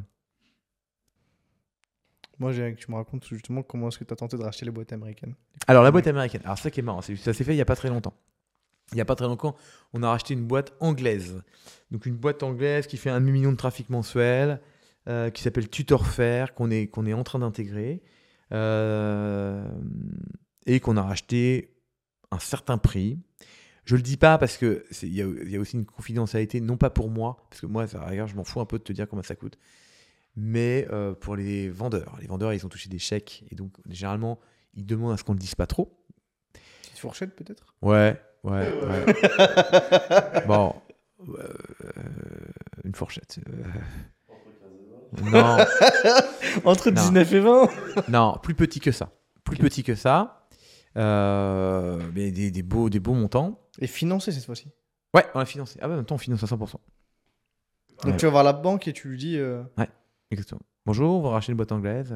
Moi, 2.38 2.52
j'ai 2.52 2.72
que 2.74 2.78
tu 2.80 2.90
me 2.90 2.96
racontes 2.96 3.26
justement 3.26 3.62
comment 3.62 3.88
est-ce 3.88 3.98
que 3.98 4.04
tu 4.04 4.12
as 4.12 4.16
tenté 4.16 4.36
de 4.38 4.42
racheter 4.42 4.64
les 4.64 4.70
boîtes 4.70 4.92
américaines? 4.92 5.34
Alors, 5.66 5.82
la 5.82 5.90
boîte 5.90 6.06
américaine. 6.06 6.40
Alors, 6.44 6.56
ça 6.56 6.70
qui 6.70 6.80
est 6.80 6.82
marrant, 6.84 7.02
c'est- 7.02 7.16
ça 7.16 7.32
s'est 7.34 7.44
fait 7.44 7.52
il 7.52 7.56
n'y 7.56 7.60
a 7.62 7.64
pas 7.66 7.76
très 7.76 7.88
longtemps. 7.88 8.14
Il 8.92 8.94
n'y 8.96 9.00
a 9.00 9.04
pas 9.04 9.14
très 9.16 9.26
longtemps, 9.26 9.54
on 9.92 10.02
a 10.02 10.08
racheté 10.08 10.34
une 10.34 10.46
boîte 10.46 10.72
anglaise. 10.80 11.42
Donc, 11.90 12.06
une 12.06 12.16
boîte 12.16 12.42
anglaise 12.42 12.86
qui 12.86 12.96
fait 12.96 13.10
un 13.10 13.20
demi-million 13.20 13.52
de 13.52 13.56
trafic 13.56 13.90
mensuel, 13.90 14.60
euh, 15.08 15.30
qui 15.30 15.42
s'appelle 15.42 15.68
Tutorfair, 15.68 16.54
qu'on 16.54 16.70
est, 16.70 16.86
qu'on 16.88 17.06
est 17.06 17.12
en 17.14 17.24
train 17.24 17.38
d'intégrer. 17.38 18.02
euh, 18.52 19.62
et 20.64 20.80
qu'on 20.80 20.96
a 20.96 21.02
racheté 21.02 21.74
un 22.30 22.38
certain 22.38 22.78
prix. 22.78 23.18
Je 23.84 23.94
le 23.94 24.00
dis 24.02 24.16
pas 24.16 24.38
parce 24.38 24.56
que 24.56 24.84
c'est- 24.90 25.06
il 25.06 25.14
y, 25.14 25.20
a- 25.22 25.26
il 25.44 25.50
y 25.50 25.56
a 25.56 25.60
aussi 25.60 25.76
une 25.76 25.84
confidentialité, 25.84 26.60
non 26.62 26.76
pas 26.78 26.88
pour 26.90 27.10
moi, 27.10 27.46
parce 27.50 27.60
que 27.60 27.66
moi, 27.66 27.86
ça, 27.86 28.04
regarde, 28.06 28.30
je 28.30 28.34
m'en 28.36 28.44
fous 28.44 28.60
un 28.60 28.64
peu 28.66 28.78
de 28.78 28.82
te 28.84 28.92
dire 28.94 29.06
combien 29.08 29.22
ça 29.22 29.34
coûte, 29.34 29.58
mais 30.36 30.86
euh, 30.90 31.12
pour 31.14 31.36
les 31.36 31.68
vendeurs. 31.68 32.16
Les 32.20 32.26
vendeurs, 32.26 32.52
ils 32.54 32.64
ont 32.64 32.68
touché 32.70 32.88
des 32.88 32.98
chèques 32.98 33.44
et 33.50 33.54
donc 33.54 33.72
généralement, 33.88 34.38
ils 34.74 34.86
demandent 34.86 35.12
à 35.12 35.16
ce 35.18 35.24
qu'on 35.24 35.32
le 35.34 35.38
dise 35.38 35.54
pas 35.54 35.66
trop. 35.66 35.98
Petite 36.82 36.98
fourchette 36.98 37.34
peut-être? 37.36 37.74
Ouais, 37.82 38.18
ouais, 38.44 38.72
ouais. 38.82 40.44
bon, 40.46 40.74
euh, 41.28 41.48
une 42.84 42.94
fourchette. 42.94 43.38
euh. 43.48 43.62
Non, 45.22 45.56
Entre 46.64 46.90
Non. 46.90 47.00
19 47.02 47.32
et 47.32 47.40
20 47.40 47.68
non, 48.08 48.38
plus 48.42 48.54
petit 48.54 48.78
que 48.80 48.92
ça. 48.92 49.10
Plus 49.44 49.56
petit 49.56 49.82
que 49.82 49.94
ça. 49.94 50.46
Euh, 50.96 51.98
mais 52.14 52.30
des, 52.30 52.50
des 52.50 52.62
beaux, 52.62 52.90
des 52.90 53.00
beaux 53.00 53.14
montants. 53.14 53.58
Et 53.80 53.86
financé 53.86 54.32
cette 54.32 54.44
fois-ci. 54.44 54.70
Ouais, 55.14 55.24
on 55.34 55.40
a 55.40 55.46
financé. 55.46 55.78
Ah 55.80 55.88
bah, 55.88 55.94
en 55.94 55.96
même 55.96 56.04
temps, 56.04 56.16
on 56.16 56.18
finance 56.18 56.42
à 56.42 56.46
100%. 56.46 56.58
Donc 56.58 56.80
Ouais. 58.04 58.16
tu 58.16 58.26
vas 58.26 58.30
voir 58.30 58.44
la 58.44 58.52
banque 58.52 58.86
et 58.86 58.92
tu 58.92 59.08
lui 59.08 59.16
dis 59.18 59.38
euh, 59.38 59.62
Exactement. 60.30 60.60
Bonjour, 60.86 61.18
on 61.18 61.22
va 61.22 61.30
racheter 61.30 61.52
une 61.52 61.56
boîte 61.56 61.72
anglaise. 61.72 62.14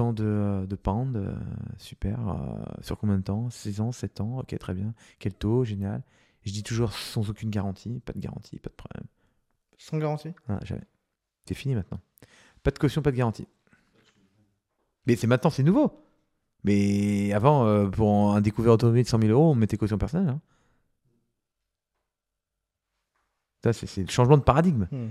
Euh, 0.00 0.12
tant 0.12 0.12
de, 0.12 0.66
de 0.66 0.76
pounds, 0.76 1.16
euh, 1.16 1.34
super. 1.78 2.28
euh, 2.28 2.64
sur 2.82 2.98
combien 2.98 3.18
de 3.18 3.22
temps? 3.22 3.50
6 3.50 3.80
ans, 3.80 3.92
7 3.92 4.20
ans, 4.20 4.38
ok, 4.40 4.56
très 4.58 4.74
bien. 4.74 4.94
Quel 5.18 5.34
taux, 5.34 5.64
génial. 5.64 6.02
Je 6.44 6.52
dis 6.52 6.62
toujours 6.62 6.92
sans 6.92 7.28
aucune 7.30 7.50
garantie, 7.50 8.00
pas 8.00 8.12
de 8.12 8.20
garantie, 8.20 8.58
pas 8.58 8.70
de 8.70 8.74
problème. 8.74 9.04
sans 9.78 9.98
garantie? 9.98 10.32
Ah, 10.48 10.58
jamais. 10.64 10.84
C'est 11.46 11.54
fini 11.54 11.74
maintenant. 11.74 12.00
Pas 12.62 12.70
de 12.70 12.78
caution, 12.78 13.02
pas 13.02 13.12
de 13.12 13.16
garantie. 13.16 13.48
Mais 15.06 15.16
c'est 15.16 15.26
maintenant, 15.26 15.50
c'est 15.50 15.62
nouveau. 15.62 15.92
Mais 16.64 17.32
avant, 17.32 17.66
euh, 17.66 17.88
pour 17.88 18.32
un 18.34 18.40
découvert 18.40 18.74
automobile 18.74 19.04
de 19.04 19.08
100 19.08 19.20
000 19.20 19.32
euros, 19.32 19.52
on 19.52 19.54
mettait 19.54 19.76
caution 19.76 19.98
personnelle. 19.98 20.28
hein. 20.30 20.40
Ça, 23.64 23.72
c'est 23.72 23.86
c'est 23.86 24.02
le 24.02 24.08
changement 24.10 24.36
de 24.38 24.42
paradigme. 24.42 24.86
Hmm. 24.90 25.08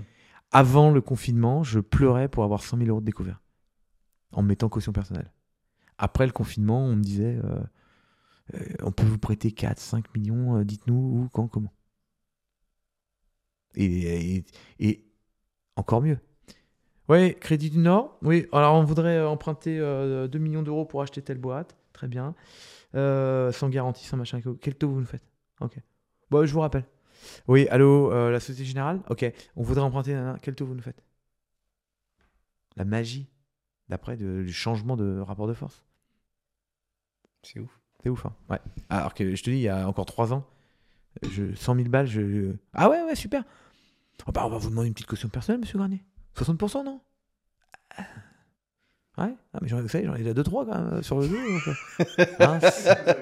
Avant 0.52 0.90
le 0.90 1.00
confinement, 1.00 1.62
je 1.64 1.80
pleurais 1.80 2.28
pour 2.28 2.44
avoir 2.44 2.62
100 2.62 2.78
000 2.78 2.88
euros 2.90 3.00
de 3.00 3.06
découvert 3.06 3.40
en 4.36 4.42
me 4.42 4.48
mettant 4.48 4.68
caution 4.68 4.92
personnelle. 4.92 5.32
Après 5.98 6.26
le 6.26 6.32
confinement, 6.32 6.84
on 6.84 6.94
me 6.94 7.02
disait 7.02 7.40
euh, 7.42 7.58
euh, 8.54 8.58
on 8.82 8.92
peut 8.92 9.04
vous 9.04 9.18
prêter 9.18 9.50
4, 9.50 9.78
5 9.78 10.14
millions, 10.14 10.58
euh, 10.58 10.64
dites-nous 10.64 10.94
où, 10.94 11.28
quand, 11.32 11.48
comment. 11.48 11.72
Et, 13.74 14.44
encore 15.76 16.00
mieux. 16.00 16.18
Oui, 17.08 17.34
Crédit 17.36 17.70
du 17.70 17.78
Nord. 17.78 18.18
Oui, 18.22 18.46
alors 18.52 18.74
on 18.74 18.84
voudrait 18.84 19.22
emprunter 19.22 19.78
euh, 19.78 20.28
2 20.28 20.38
millions 20.38 20.62
d'euros 20.62 20.86
pour 20.86 21.02
acheter 21.02 21.22
telle 21.22 21.38
boîte. 21.38 21.76
Très 21.92 22.08
bien. 22.08 22.34
Sans 22.94 23.68
garantie, 23.68 24.06
sans 24.06 24.16
machin. 24.16 24.40
Quel 24.60 24.74
taux 24.74 24.88
vous 24.88 25.00
nous 25.00 25.06
faites? 25.06 25.28
Bon, 26.30 26.46
je 26.46 26.52
vous 26.52 26.60
rappelle. 26.60 26.84
Oui, 27.48 27.68
allô, 27.68 28.10
la 28.30 28.40
Société 28.40 28.64
Générale? 28.64 29.00
Ok. 29.10 29.30
On 29.56 29.62
voudrait 29.62 29.84
emprunter. 29.84 30.18
Quel 30.40 30.54
taux 30.54 30.66
vous 30.66 30.74
nous 30.74 30.82
faites? 30.82 31.02
La 32.76 32.84
magie, 32.84 33.28
d'après, 33.88 34.16
du 34.16 34.52
changement 34.52 34.96
de 34.96 35.20
rapport 35.20 35.46
de 35.46 35.54
force. 35.54 35.82
C'est 37.42 37.60
ouf. 37.60 37.70
C'est 38.02 38.08
ouf, 38.08 38.26
hein 38.26 38.32
Ouais. 38.50 38.58
Alors 38.88 39.14
que 39.14 39.34
je 39.34 39.42
te 39.42 39.50
dis, 39.50 39.56
il 39.56 39.62
y 39.62 39.68
a 39.68 39.88
encore 39.88 40.06
3 40.06 40.32
ans, 40.32 40.44
je, 41.22 41.54
100 41.54 41.74
000 41.76 41.88
balles, 41.88 42.06
je. 42.06 42.20
je- 42.28 42.52
Ah 42.74 42.88
ouais, 42.90 43.02
ouais, 43.02 43.14
super. 43.14 43.42
Oh 44.26 44.32
bah, 44.32 44.42
on 44.44 44.48
va 44.50 44.58
vous 44.58 44.70
demander 44.70 44.88
une 44.88 44.94
petite 44.94 45.06
caution 45.08 45.28
personnelle, 45.28 45.60
monsieur 45.60 45.78
Garnier. 45.78 46.02
60%, 46.36 46.84
non? 46.84 47.00
Ah. 47.96 48.02
Ouais, 49.18 49.34
ah, 49.54 49.58
mais 49.62 49.68
j'en 49.68 49.80
vous 49.80 49.88
savez, 49.88 50.04
j'en 50.04 50.14
ai 50.14 50.18
déjà 50.22 50.34
2-3 50.34 50.66
quand 50.66 50.78
même 50.78 51.02
sur 51.02 51.18
le 51.18 51.28
dos. 51.28 51.36
donc, 51.36 51.68
euh, 52.20 52.24
hein, 52.40 52.58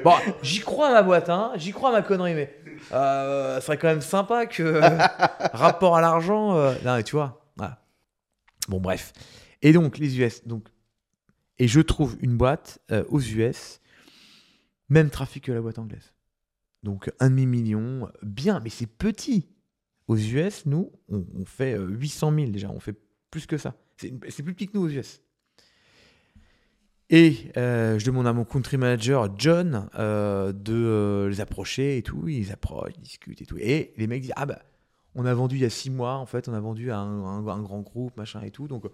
bon, 0.03 0.15
j'y 0.43 0.59
crois 0.59 0.89
à 0.89 0.93
ma 0.93 1.03
boîte, 1.05 1.29
hein, 1.29 1.53
j'y 1.55 1.71
crois 1.71 1.91
à 1.91 1.93
ma 1.93 2.03
connerie, 2.03 2.35
mais 2.35 2.53
euh, 2.91 3.55
ça 3.57 3.61
serait 3.61 3.79
quand 3.79 3.87
même 3.87 4.01
sympa 4.01 4.47
que 4.47 4.63
euh, 4.65 4.81
rapport 5.53 5.97
à 5.97 6.01
l'argent. 6.01 6.57
euh, 6.57 6.75
Non, 6.85 6.97
mais 6.97 7.05
tu 7.05 7.15
vois, 7.15 7.47
voilà. 7.57 7.79
Bon, 8.67 8.81
bref. 8.81 9.13
Et 9.65 9.73
donc, 9.73 9.99
les 9.99 10.21
US. 10.21 10.47
Donc, 10.47 10.69
et 11.59 11.67
je 11.67 11.81
trouve 11.81 12.17
une 12.21 12.37
boîte 12.37 12.79
euh, 12.93 13.03
aux 13.09 13.21
US, 13.21 13.81
même 14.89 15.11
trafic 15.11 15.45
que 15.45 15.53
la 15.53 15.61
boîte 15.61 15.79
anglaise. 15.81 16.13
Donc, 16.85 17.11
un 17.19 17.31
demi-million, 17.31 18.09
bien, 18.23 18.61
mais 18.61 18.71
c'est 18.71 18.87
petit. 18.87 19.49
Aux 20.07 20.17
US, 20.17 20.67
nous, 20.67 20.93
on, 21.09 21.25
fait 21.47 21.75
euh, 21.79 21.87
800 21.89 22.33
000 22.35 22.51
déjà, 22.51 22.71
on 22.71 22.79
fait 22.79 22.95
plus 23.31 23.47
que 23.47 23.57
ça. 23.57 23.75
C'est 23.97 24.43
plus 24.43 24.55
petit 24.55 24.69
que 24.69 24.77
nous 24.77 24.85
aux 24.85 24.91
US. 24.91 25.23
Et 27.11 27.51
euh, 27.57 27.99
je 27.99 28.05
demande 28.07 28.27
à 28.27 28.33
mon 28.33 28.45
country 28.45 28.77
manager, 28.77 29.29
John, 29.39 29.89
euh, 29.99 30.53
de 30.53 30.75
euh, 30.75 31.29
les 31.29 31.41
approcher 31.41 31.99
et 31.99 32.03
tout. 32.03 32.29
Ils 32.29 32.51
approchent, 32.53 32.95
discutent 32.99 33.41
et 33.43 33.47
tout. 33.47 33.57
Et 33.59 33.93
les 33.97 34.07
mecs 34.07 34.23
disent 34.23 34.33
Ah 34.37 34.47
bah, 34.47 34.59
on 35.15 35.25
a 35.27 35.35
vendu 35.35 35.57
il 35.57 35.63
y 35.63 35.65
a 35.65 35.71
six 35.71 35.91
mois, 35.91 36.15
en 36.15 36.27
fait, 36.27 36.49
on 36.49 36.55
a 36.55 36.61
vendu 36.61 36.91
à 36.91 36.99
un, 36.99 37.25
un- 37.25 37.47
un 37.47 37.63
grand 37.63 37.81
groupe, 37.81 38.17
machin 38.17 38.41
et 38.43 38.51
tout. 38.51 38.69
Donc, 38.69 38.85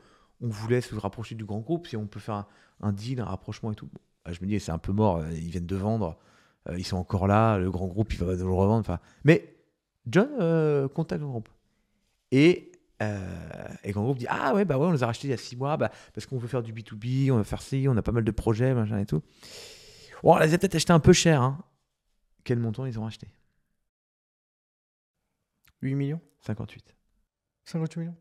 on 0.41 0.49
vous 0.49 0.69
laisse 0.69 0.93
vous 0.93 1.01
rapprocher 1.01 1.35
du 1.35 1.45
grand 1.45 1.61
groupe 1.61 1.87
si 1.87 1.97
on 1.97 2.07
peut 2.07 2.21
faire 2.21 2.35
un, 2.35 2.47
un 2.81 2.93
deal, 2.93 3.21
un 3.21 3.25
rapprochement 3.25 3.73
et 3.73 3.75
tout. 3.75 3.87
Bon, 3.87 4.01
bah, 4.25 4.33
je 4.33 4.41
me 4.41 4.47
dis 4.47 4.59
C'est 4.61 4.73
un 4.73 4.79
peu 4.79 4.93
mort, 4.93 5.19
euh, 5.19 5.31
ils 5.33 5.51
viennent 5.51 5.67
de 5.67 5.77
vendre, 5.77 6.19
euh, 6.69 6.79
ils 6.79 6.85
sont 6.85 6.97
encore 6.97 7.27
là, 7.27 7.59
le 7.59 7.71
grand 7.71 7.87
groupe, 7.87 8.13
il 8.13 8.19
va 8.19 8.35
nous 8.37 8.47
le 8.47 8.53
revendre. 8.53 8.99
Mais 9.25 9.57
John 10.07 10.29
euh, 10.41 10.89
contacte 10.89 11.21
le 11.21 11.27
groupe. 11.29 11.49
Et 12.31 12.67
Euh, 13.03 13.75
et 13.83 13.95
qu'en 13.95 14.03
groupe 14.03 14.19
dit 14.19 14.27
Ah 14.29 14.55
ouais, 14.55 14.67
bah 14.67 14.77
ouais, 14.77 14.87
on 14.87 14.93
les 14.93 15.03
a 15.03 15.07
rachetés 15.07 15.29
il 15.29 15.31
y 15.31 15.35
a 15.35 15.39
six 15.39 15.57
mois 15.57 15.79
bah, 15.79 15.91
parce 16.13 16.27
qu'on 16.27 16.37
veut 16.37 16.49
faire 16.49 16.63
du 16.63 16.75
B2B, 16.75 17.31
on 17.33 17.37
va 17.39 17.45
faire 17.45 17.63
ci, 17.63 17.87
on 17.89 17.97
a 17.97 18.03
pas 18.03 18.13
mal 18.13 18.25
de 18.25 18.31
projets, 18.31 18.75
machin 18.75 18.99
et 18.99 19.07
tout. 19.07 19.23
Bon, 20.23 20.35
on 20.35 20.39
les 20.39 20.53
a 20.53 20.59
peut-être 20.59 20.75
achetés 20.75 20.93
un 20.93 21.01
peu 21.01 21.15
cher. 21.15 21.41
Hein. 21.41 21.65
Quel 22.45 22.59
montant 22.59 22.85
ils 22.85 22.99
ont 22.99 23.07
acheté 23.07 23.29
8 25.83 25.95
millions? 25.95 26.21
58. 26.41 26.95
58 27.65 28.01
millions? 28.01 28.17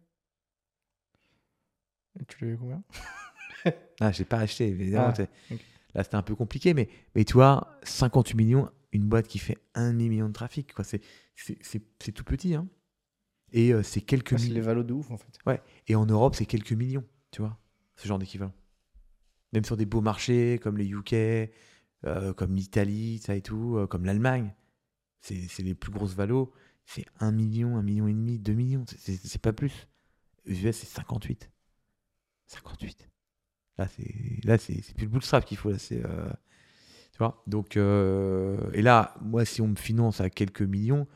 Tu 2.28 2.46
l'as 2.46 2.52
eu 2.52 2.58
combien 2.58 2.84
Ah, 4.00 4.12
j'ai 4.12 4.26
pas 4.26 4.40
acheté, 4.40 4.68
évidemment. 4.68 5.14
Ah. 5.18 5.54
Là, 5.96 6.04
c'était 6.04 6.16
un 6.16 6.22
peu 6.22 6.36
compliqué, 6.36 6.74
mais, 6.74 6.88
mais 7.16 7.26
tu 7.26 7.34
vois, 7.34 7.78
58 7.84 8.36
millions, 8.36 8.70
une 8.92 9.08
boîte 9.08 9.28
qui 9.28 9.40
fait 9.40 9.58
un 9.76 9.92
demi-million 9.92 10.28
de 10.28 10.34
trafic, 10.34 10.74
quoi. 10.74 10.84
C'est, 10.84 11.02
c'est, 11.36 12.12
tout 12.14 12.24
petit, 12.24 12.56
hein. 12.56 12.68
Et 13.52 13.74
euh, 13.74 13.82
c'est 13.82 14.02
quelques 14.02 14.34
Ah, 14.34 14.38
C'est 14.38 14.46
les 14.46 14.50
millions. 14.52 14.66
valos 14.66 14.84
de 14.84 14.94
ouf 14.94 15.10
en 15.10 15.18
fait. 15.18 15.40
Et 15.88 15.96
en 15.96 16.06
Europe, 16.06 16.36
c'est 16.36 16.46
quelques 16.46 16.74
millions, 16.74 17.04
tu 17.32 17.42
vois, 17.42 17.58
ce 17.96 18.08
genre 18.08 18.20
d'équivalent. 18.20 18.54
Même 19.54 19.66
sur 19.66 19.76
des 19.76 19.88
beaux 19.88 20.02
marchés 20.02 20.60
comme 20.62 20.78
les 20.78 20.88
UK, 20.88 21.14
euh, 21.14 22.34
comme 22.34 22.56
l'Italie, 22.56 23.20
ça 23.20 23.36
et 23.36 23.42
tout, 23.42 23.78
euh, 23.78 23.88
comme 23.88 24.06
l'Allemagne, 24.06 24.54
c'est, 25.22 25.42
c'est 25.50 25.64
les 25.64 25.74
plus 25.74 25.92
grosses 25.92 26.14
valos. 26.14 26.54
C'est 26.86 27.06
1 27.20 27.32
million, 27.32 27.78
1 27.78 27.84
million 27.84 28.08
et 28.08 28.14
demi, 28.14 28.40
2 28.40 28.54
millions, 28.54 28.86
c'est, 28.88 29.42
pas 29.42 29.54
plus. 29.54 29.88
Aux 30.48 30.52
US, 30.52 30.76
c'est 30.76 30.88
58. 30.88 31.50
58. 32.50 33.10
Là, 33.78 33.88
c'est, 33.88 34.16
là, 34.44 34.58
c'est, 34.58 34.82
c'est 34.82 34.96
plus 34.96 35.06
le 35.06 35.12
bootstrap 35.12 35.46
qu'il 35.46 35.58
faut, 35.58 35.72
là, 35.72 35.78
c'est. 35.78 36.04
euh, 36.06 36.30
tu 37.12 37.20
vois 37.20 37.42
Donc, 37.48 37.78
euh, 37.78 38.58
et 38.74 38.82
là, 38.82 39.16
moi, 39.22 39.46
si 39.46 39.62
on 39.62 39.68
me 39.68 39.76
finance 39.76 40.20
à 40.20 40.30
quelques 40.30 40.62
millions, 40.62 41.08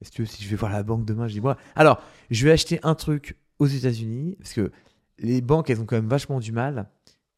est-ce 0.00 0.10
que 0.10 0.24
si 0.24 0.42
je 0.42 0.48
vais 0.48 0.56
voir 0.56 0.72
la 0.72 0.82
banque 0.82 1.04
demain, 1.04 1.28
je 1.28 1.34
dis, 1.34 1.40
moi, 1.40 1.56
alors, 1.76 2.02
je 2.30 2.44
vais 2.44 2.52
acheter 2.52 2.80
un 2.82 2.94
truc 2.94 3.36
aux 3.58 3.66
États-Unis, 3.66 4.36
parce 4.38 4.54
que 4.54 4.72
les 5.18 5.40
banques, 5.42 5.70
elles 5.70 5.80
ont 5.80 5.86
quand 5.86 5.96
même 5.96 6.08
vachement 6.08 6.40
du 6.40 6.52
mal 6.52 6.90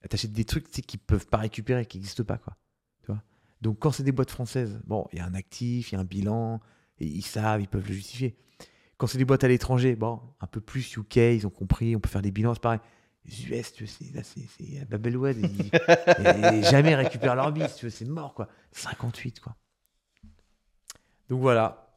à 0.02 0.08
t'acheter 0.08 0.28
des 0.28 0.44
trucs 0.44 0.70
tu 0.70 0.80
qu'ils 0.82 1.00
peuvent 1.00 1.26
pas 1.26 1.38
récupérer, 1.38 1.84
qui 1.84 1.98
n'existent 1.98 2.24
pas, 2.24 2.38
quoi. 2.38 2.56
Tu 3.02 3.12
vois 3.12 3.22
Donc, 3.60 3.78
quand 3.80 3.90
c'est 3.90 4.04
des 4.04 4.12
boîtes 4.12 4.30
françaises, 4.30 4.80
bon, 4.86 5.06
il 5.12 5.18
y 5.18 5.20
a 5.20 5.26
un 5.26 5.34
actif, 5.34 5.90
il 5.90 5.96
y 5.96 5.98
a 5.98 6.00
un 6.00 6.04
bilan, 6.04 6.60
et 6.98 7.06
ils 7.06 7.22
savent, 7.22 7.60
ils 7.60 7.68
peuvent 7.68 7.86
le 7.86 7.94
justifier. 7.94 8.36
Quand 8.96 9.08
c'est 9.08 9.18
des 9.18 9.24
boîtes 9.24 9.42
à 9.42 9.48
l'étranger, 9.48 9.96
bon, 9.96 10.20
un 10.40 10.46
peu 10.46 10.60
plus 10.60 10.96
UK, 10.96 11.16
ils 11.16 11.46
ont 11.46 11.50
compris, 11.50 11.96
on 11.96 12.00
peut 12.00 12.08
faire 12.08 12.22
des 12.22 12.30
bilans, 12.30 12.54
c'est 12.54 12.62
pareil. 12.62 12.80
Les 13.24 13.46
US, 13.50 13.72
tu 13.72 13.84
vois, 13.84 13.92
c'est, 13.98 14.12
là, 14.14 14.22
c'est, 14.24 14.40
c'est 14.58 14.80
à 14.80 14.84
Babelwed, 14.84 15.38
et, 15.38 15.48
ils- 16.58 16.64
jamais 16.64 16.94
récupèrent 16.96 17.36
leur 17.36 17.52
bis, 17.52 17.74
tu 17.76 17.86
vois, 17.86 17.94
c'est 17.96 18.04
mort, 18.04 18.34
quoi. 18.34 18.48
58, 18.72 19.40
quoi. 19.40 19.54
Donc 21.28 21.40
voilà. 21.40 21.88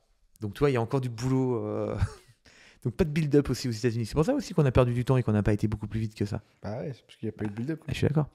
Donc, 0.42 0.54
tu 0.54 0.60
vois, 0.60 0.70
il 0.70 0.74
y 0.74 0.78
a 0.78 0.82
encore 0.82 1.02
du 1.02 1.10
boulot. 1.10 1.66
euh, 1.66 1.98
Donc, 2.84 2.96
pas 2.96 3.04
de 3.04 3.10
build-up 3.10 3.50
aussi 3.50 3.68
aux 3.68 3.72
États-Unis. 3.72 4.06
C'est 4.06 4.14
pour 4.14 4.24
ça 4.26 4.34
aussi 4.36 4.54
qu'on 4.54 4.66
a 4.66 4.72
perdu 4.72 4.94
du 4.94 5.04
temps 5.04 5.18
et 5.18 5.24
qu'on 5.24 5.32
n'a 5.32 5.42
pas 5.42 5.54
été 5.54 5.68
beaucoup 5.68 5.88
plus 5.88 6.00
vite 6.00 6.14
que 6.14 6.26
ça. 6.26 6.44
Bah 6.62 6.78
ouais, 6.80 6.94
c'est 6.94 7.02
parce 7.04 7.16
qu'il 7.18 7.28
n'y 7.28 7.34
a 7.34 7.38
pas 7.38 7.46
eu 7.46 7.48
de 7.48 7.54
build-up. 7.54 7.80
quoi. 7.80 7.86
Ah, 7.90 7.94
je 7.94 7.98
suis 7.98 8.08
d'accord. 8.08 8.30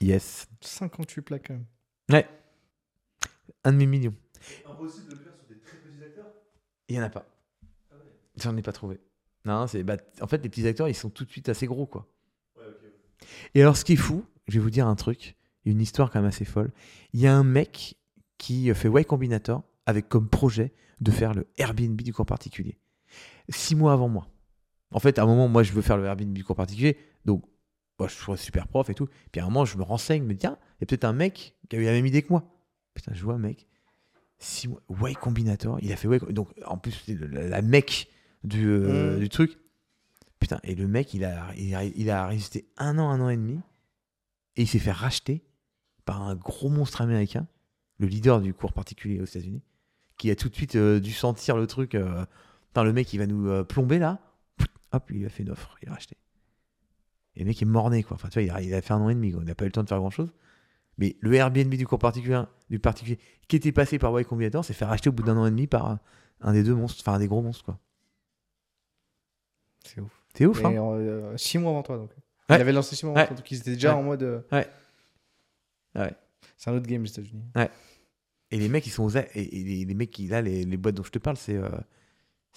Yes. 0.00 0.48
58 0.62 1.20
plaques 1.22 1.46
quand 1.48 1.54
même. 1.54 1.66
Ouais. 2.10 2.26
Un 3.64 3.72
demi-million. 3.72 4.14
Impossible 4.66 5.08
de 5.10 5.14
le 5.16 5.20
faire 5.20 5.34
sur 5.36 5.44
des 5.54 5.60
très 5.60 5.76
petits 5.76 6.02
acteurs? 6.02 6.32
Il 6.88 6.96
n'y 6.96 7.02
en 7.02 7.04
a 7.04 7.10
pas. 7.10 7.26
J'en 8.36 8.56
ai 8.56 8.62
pas 8.62 8.72
trouvé. 8.72 8.98
Non, 9.44 9.66
c'est 9.66 9.82
bah, 9.82 9.96
en 10.20 10.26
fait 10.26 10.42
les 10.42 10.48
petits 10.48 10.66
acteurs 10.66 10.88
ils 10.88 10.94
sont 10.94 11.10
tout 11.10 11.24
de 11.24 11.30
suite 11.30 11.48
assez 11.48 11.66
gros 11.66 11.86
quoi. 11.86 12.06
Ouais. 12.56 12.64
Et 13.54 13.62
alors 13.62 13.76
ce 13.76 13.84
qui 13.84 13.94
est 13.94 13.96
fou, 13.96 14.24
je 14.46 14.54
vais 14.54 14.60
vous 14.60 14.70
dire 14.70 14.86
un 14.86 14.94
truc, 14.94 15.36
une 15.64 15.80
histoire 15.80 16.10
quand 16.10 16.20
même 16.20 16.28
assez 16.28 16.44
folle. 16.44 16.70
Il 17.12 17.20
y 17.20 17.26
a 17.26 17.34
un 17.34 17.44
mec 17.44 17.96
qui 18.38 18.72
fait 18.74 18.88
Y 18.88 19.04
Combinator 19.04 19.62
avec 19.86 20.08
comme 20.08 20.28
projet 20.28 20.72
de 21.00 21.10
faire 21.10 21.34
le 21.34 21.46
Airbnb 21.58 22.00
du 22.00 22.12
cours 22.12 22.26
particulier. 22.26 22.78
Six 23.48 23.74
mois 23.74 23.92
avant 23.92 24.08
moi. 24.08 24.28
En 24.92 25.00
fait, 25.00 25.18
à 25.18 25.22
un 25.22 25.26
moment, 25.26 25.48
moi 25.48 25.62
je 25.62 25.72
veux 25.72 25.82
faire 25.82 25.96
le 25.96 26.04
Airbnb 26.04 26.32
du 26.32 26.44
cours 26.44 26.56
particulier, 26.56 26.96
donc 27.24 27.44
moi, 27.98 28.08
je 28.08 28.14
suis 28.14 28.44
super 28.44 28.66
prof 28.66 28.90
et 28.90 28.94
tout. 28.94 29.08
Puis 29.30 29.40
à 29.40 29.44
un 29.44 29.46
moment, 29.46 29.64
je 29.64 29.76
me 29.78 29.82
renseigne, 29.82 30.22
je 30.22 30.26
me 30.26 30.32
dis 30.32 30.38
tiens, 30.38 30.58
il 30.60 30.82
y 30.82 30.84
a 30.84 30.86
peut-être 30.86 31.04
un 31.04 31.12
mec 31.12 31.56
qui 31.68 31.76
a 31.76 31.78
eu 31.78 31.84
la 31.84 31.92
même 31.92 32.06
idée 32.06 32.22
que 32.22 32.30
moi. 32.30 32.44
Putain, 32.94 33.12
je 33.14 33.22
vois 33.22 33.34
un 33.34 33.38
mec. 33.38 33.68
Six 34.38 34.68
mois, 34.68 34.80
Y 35.10 35.14
Combinator, 35.14 35.78
il 35.80 35.92
a 35.92 35.96
fait 35.96 36.08
Y. 36.08 36.32
Donc 36.32 36.48
en 36.66 36.78
plus, 36.78 37.04
la 37.08 37.62
mec 37.62 38.10
du, 38.44 38.66
euh, 38.68 39.16
Mm. 39.16 39.20
du 39.20 39.28
truc. 39.28 39.58
Putain, 40.40 40.58
et 40.64 40.74
le 40.74 40.88
mec, 40.88 41.14
il 41.14 41.24
a, 41.24 41.54
il, 41.56 41.74
a, 41.74 41.84
il 41.84 42.10
a 42.10 42.26
résisté 42.26 42.66
un 42.76 42.98
an, 42.98 43.10
un 43.10 43.20
an 43.20 43.28
et 43.28 43.36
demi. 43.36 43.60
Et 44.56 44.62
il 44.62 44.68
s'est 44.68 44.78
fait 44.80 44.92
racheter 44.92 45.42
par 46.04 46.22
un 46.22 46.34
gros 46.34 46.68
monstre 46.68 47.00
américain, 47.00 47.46
le 47.98 48.06
leader 48.06 48.40
du 48.40 48.52
cours 48.52 48.72
particulier 48.72 49.20
aux 49.20 49.24
États-Unis, 49.24 49.62
qui 50.18 50.30
a 50.30 50.36
tout 50.36 50.48
de 50.48 50.54
suite 50.54 50.74
euh, 50.76 50.98
dû 51.00 51.12
sentir 51.12 51.56
le 51.56 51.66
truc. 51.66 51.94
euh, 51.94 52.24
Putain, 52.68 52.84
le 52.84 52.92
mec, 52.92 53.12
il 53.12 53.18
va 53.18 53.26
nous 53.26 53.48
euh, 53.48 53.62
plomber 53.64 53.98
là. 53.98 54.18
Hop, 54.92 55.10
il 55.14 55.24
a 55.24 55.28
fait 55.28 55.42
une 55.44 55.50
offre, 55.50 55.76
il 55.82 55.88
a 55.88 55.92
racheté. 55.92 56.16
Et 57.36 57.40
le 57.40 57.46
mec 57.46 57.62
est 57.62 57.66
morné, 57.66 58.02
quoi. 58.02 58.16
Enfin, 58.16 58.28
tu 58.28 58.34
vois, 58.40 58.42
il 58.42 58.50
a, 58.50 58.60
il 58.62 58.74
a 58.74 58.82
fait 58.82 58.92
un 58.92 59.00
an 59.00 59.08
et 59.08 59.14
demi, 59.14 59.32
quoi. 59.32 59.42
Il 59.42 59.46
n'a 59.46 59.54
pas 59.54 59.64
eu 59.64 59.68
le 59.68 59.72
temps 59.72 59.82
de 59.84 59.88
faire 59.88 59.98
grand 59.98 60.10
chose. 60.10 60.32
Mais 60.98 61.16
le 61.20 61.32
Airbnb 61.34 61.72
du 61.74 61.86
cours 61.86 61.98
particulier, 61.98 62.42
du 62.68 62.78
particulier 62.78 63.18
qui 63.48 63.56
était 63.56 63.72
passé 63.72 63.98
par 63.98 64.18
Y 64.20 64.24
Combinator 64.26 64.64
s'est 64.64 64.74
fait 64.74 64.84
racheter 64.84 65.08
au 65.08 65.12
bout 65.12 65.22
d'un 65.22 65.36
an 65.38 65.46
et 65.46 65.50
demi 65.50 65.66
par 65.66 65.98
un 66.42 66.52
des 66.52 66.62
deux 66.62 66.74
monstres, 66.74 67.00
enfin 67.02 67.14
un 67.16 67.18
des 67.20 67.28
gros 67.28 67.40
monstres, 67.40 67.64
quoi. 67.64 67.78
C'est 69.84 70.00
ouf. 70.00 70.10
C'est 70.34 70.46
ouf, 70.46 70.64
hein 70.64 71.32
6 71.36 71.58
mois 71.58 71.70
avant 71.72 71.82
toi 71.82 71.96
donc. 71.98 72.10
Ouais. 72.48 72.56
Il 72.56 72.60
avait 72.60 72.72
lancé 72.72 72.96
6 72.96 73.06
mois 73.06 73.12
avant 73.14 73.20
Ouais. 73.22 73.26
toi, 73.28 73.36
donc 73.36 73.50
ils 73.50 73.58
étaient 73.58 73.72
déjà 73.74 73.92
Ouais. 73.94 74.00
en 74.00 74.02
mode. 74.02 74.22
euh, 74.22 74.40
Ouais. 75.94 76.14
C'est 76.56 76.70
un 76.70 76.74
autre 76.74 76.86
game, 76.86 77.02
les 77.02 77.10
États-Unis. 77.10 77.44
Et 78.50 78.58
les 78.58 78.68
mecs, 78.68 78.86
ils 78.86 78.90
sont 78.90 79.04
aux 79.04 79.16
et, 79.16 79.26
et 79.34 79.64
les, 79.64 79.84
les 79.84 79.94
mecs 79.94 80.10
qui 80.10 80.26
là, 80.28 80.42
les, 80.42 80.64
les 80.64 80.76
boîtes 80.76 80.94
dont 80.94 81.02
je 81.02 81.10
te 81.10 81.18
parle, 81.18 81.36
c'est, 81.36 81.56
euh, 81.56 81.70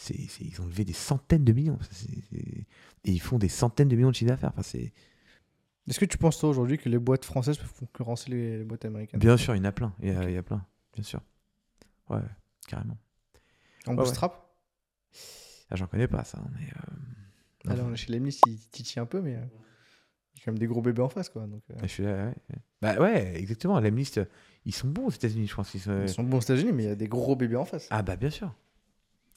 ils 0.10 0.62
ont 0.62 0.66
levé 0.66 0.84
des 0.86 0.94
centaines 0.94 1.44
de 1.46 1.54
millions. 1.54 1.80
Et 3.06 3.12
ils 3.12 3.22
font 3.22 3.38
des 3.38 3.50
centaines 3.50 3.88
de 3.88 3.96
millions 3.96 4.10
de 4.10 4.16
chiffre 4.16 4.30
d'affaires. 4.32 4.50
Enfin, 4.54 4.62
c'est 4.64 4.92
Est-ce 5.88 6.00
que 6.00 6.06
tu 6.06 6.18
penses, 6.18 6.38
toi, 6.40 6.50
aujourd'hui, 6.50 6.78
que 6.78 6.90
les 6.90 6.98
boîtes 7.00 7.24
françaises 7.26 7.58
peuvent 7.58 7.74
concurrencer 7.74 8.30
les, 8.32 8.58
les 8.58 8.64
boîtes 8.64 8.84
américaines? 8.86 9.20
Bien 9.20 9.38
sûr, 9.38 9.56
il 9.56 9.60
y 9.60 9.62
en 9.62 9.66
a 9.66 9.72
plein. 9.72 9.94
Il 10.02 10.10
y 10.10 10.12
a, 10.12 10.24
il 10.30 10.34
y 10.34 10.38
a 10.38 10.44
plein, 10.44 10.66
bien 10.94 11.04
sûr. 11.04 11.22
Ouais, 12.10 12.20
carrément. 12.68 12.98
En 13.88 13.92
ouais. 13.92 13.98
bootstrap? 13.98 14.50
Ah, 15.70 15.76
j'en 15.76 15.88
connais 15.88 16.08
pas 16.08 16.24
ça, 16.24 16.40
mais 16.60 16.68
euh, 17.70 17.72
Alors, 17.74 17.96
chez 17.96 18.12
Lemnis, 18.12 18.40
il 18.48 18.60
titille 18.70 19.00
un 19.00 19.06
peu, 19.06 19.22
mais 19.22 19.36
euh, 19.36 19.40
il 20.36 20.40
y 20.40 20.42
a 20.42 20.46
quand 20.46 20.52
même 20.52 20.60
des 20.60 20.68
gros 20.68 20.82
bébés 20.82 21.02
en 21.02 21.10
face, 21.10 21.30
quoi. 21.30 21.48
Donc, 21.48 21.64
euh, 21.72 21.76
je 21.82 21.88
suis 21.88 22.04
là. 22.04 22.14
Ouais, 22.28 22.34
ouais. 22.50 22.62
Bah 22.82 23.00
ouais, 23.00 23.36
exactement. 23.40 23.80
Liste, 23.80 24.22
ils 24.66 24.74
sont 24.76 24.88
bons 24.88 25.08
aux 25.08 25.12
États-Unis, 25.12 25.48
je 25.48 25.56
pense. 25.56 25.74
Ils 25.74 25.80
sont- 25.80 26.02
Ils 26.04 26.10
sont 26.10 26.24
bons 26.24 26.38
aux 26.38 26.42
États-Unis, 26.42 26.72
mais 26.72 26.84
il 26.84 26.88
y 26.88 26.92
a 26.92 26.96
des 26.96 27.08
gros 27.08 27.36
bébés 27.36 27.56
en 27.56 27.66
face. 27.66 27.88
Ah 27.90 28.04
bah 28.04 28.16
bien 28.16 28.30
sûr. 28.30 28.54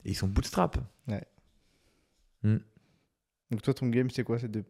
Et 0.05 0.10
ils 0.10 0.15
sont 0.15 0.28
bootstrap. 0.28 0.78
Donc, 3.50 3.62
toi, 3.62 3.74
ton 3.74 3.86
game, 3.89 4.10
c'est 4.10 4.24
quoi? 4.24 4.39
C'est 4.39 4.50
de... 4.50 4.65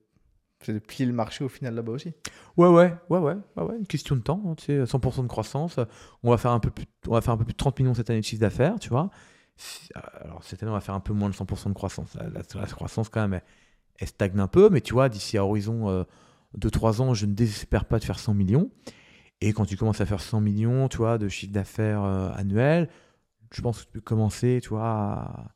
c'est 0.62 0.72
de 0.72 0.78
plier 0.78 1.06
le 1.06 1.12
marché 1.12 1.44
au 1.44 1.48
final 1.48 1.74
là-bas 1.74 1.92
aussi? 1.92 2.12
Ouais, 2.56 2.68
ouais, 2.68 2.94
ouais, 3.10 3.18
ouais, 3.18 3.36
ouais, 3.56 3.62
ouais, 3.64 3.76
une 3.76 3.86
question 3.86 4.14
de 4.16 4.20
temps, 4.20 4.42
hein, 4.46 4.54
tu 4.54 4.66
sais, 4.66 4.84
100% 4.86 5.22
de 5.22 5.28
croissance. 5.28 5.78
On 6.22 6.30
va 6.30 6.38
faire 6.38 6.52
un 6.52 6.60
peu 6.60 6.70
plus, 6.70 6.86
on 7.08 7.12
va 7.12 7.20
faire 7.20 7.34
un 7.34 7.36
peu 7.36 7.44
plus 7.44 7.52
de 7.54 7.58
30 7.58 7.78
millions 7.80 7.94
cette 7.94 8.10
année 8.10 8.20
de 8.20 8.24
chiffre 8.24 8.40
d'affaires, 8.40 8.78
tu 8.78 8.88
vois. 8.88 9.10
Si- 9.58 9.90
Alors 9.94 10.42
cette 10.44 10.62
année, 10.62 10.70
on 10.70 10.74
va 10.74 10.80
faire 10.80 10.94
un 10.94 11.00
peu 11.00 11.12
moins 11.12 11.28
de 11.28 11.34
100% 11.34 11.68
de 11.68 11.74
croissance. 11.74 12.16
La, 12.54 12.66
croissance 12.66 13.08
quand 13.08 13.20
même, 13.28 13.40
elle, 13.98 14.08
stagne 14.08 14.38
un 14.40 14.46
peu, 14.46 14.70
mais 14.70 14.80
tu 14.80 14.94
vois, 14.94 15.08
d'ici 15.08 15.36
à 15.36 15.44
horizon 15.44 15.90
euh, 15.90 16.04
de 16.56 16.68
3 16.68 17.02
ans, 17.02 17.12
je 17.12 17.26
ne 17.26 17.34
désespère 17.34 17.84
pas 17.84 17.98
de 17.98 18.04
faire 18.04 18.18
100 18.18 18.34
millions. 18.34 18.70
Et 19.40 19.52
quand 19.52 19.66
tu 19.66 19.76
commences 19.76 20.00
à 20.00 20.06
faire 20.06 20.20
100 20.20 20.40
millions, 20.40 20.88
tu 20.88 20.98
de 20.98 21.28
chiffre 21.28 21.52
d'affaires 21.52 22.02
euh, 22.02 22.30
annuel, 22.34 22.88
je 23.52 23.60
pense 23.62 23.80
que 23.80 23.86
tu 23.86 23.92
peux 23.92 24.00
commencer, 24.00 24.60
tu 24.62 24.74
à, 24.76 25.54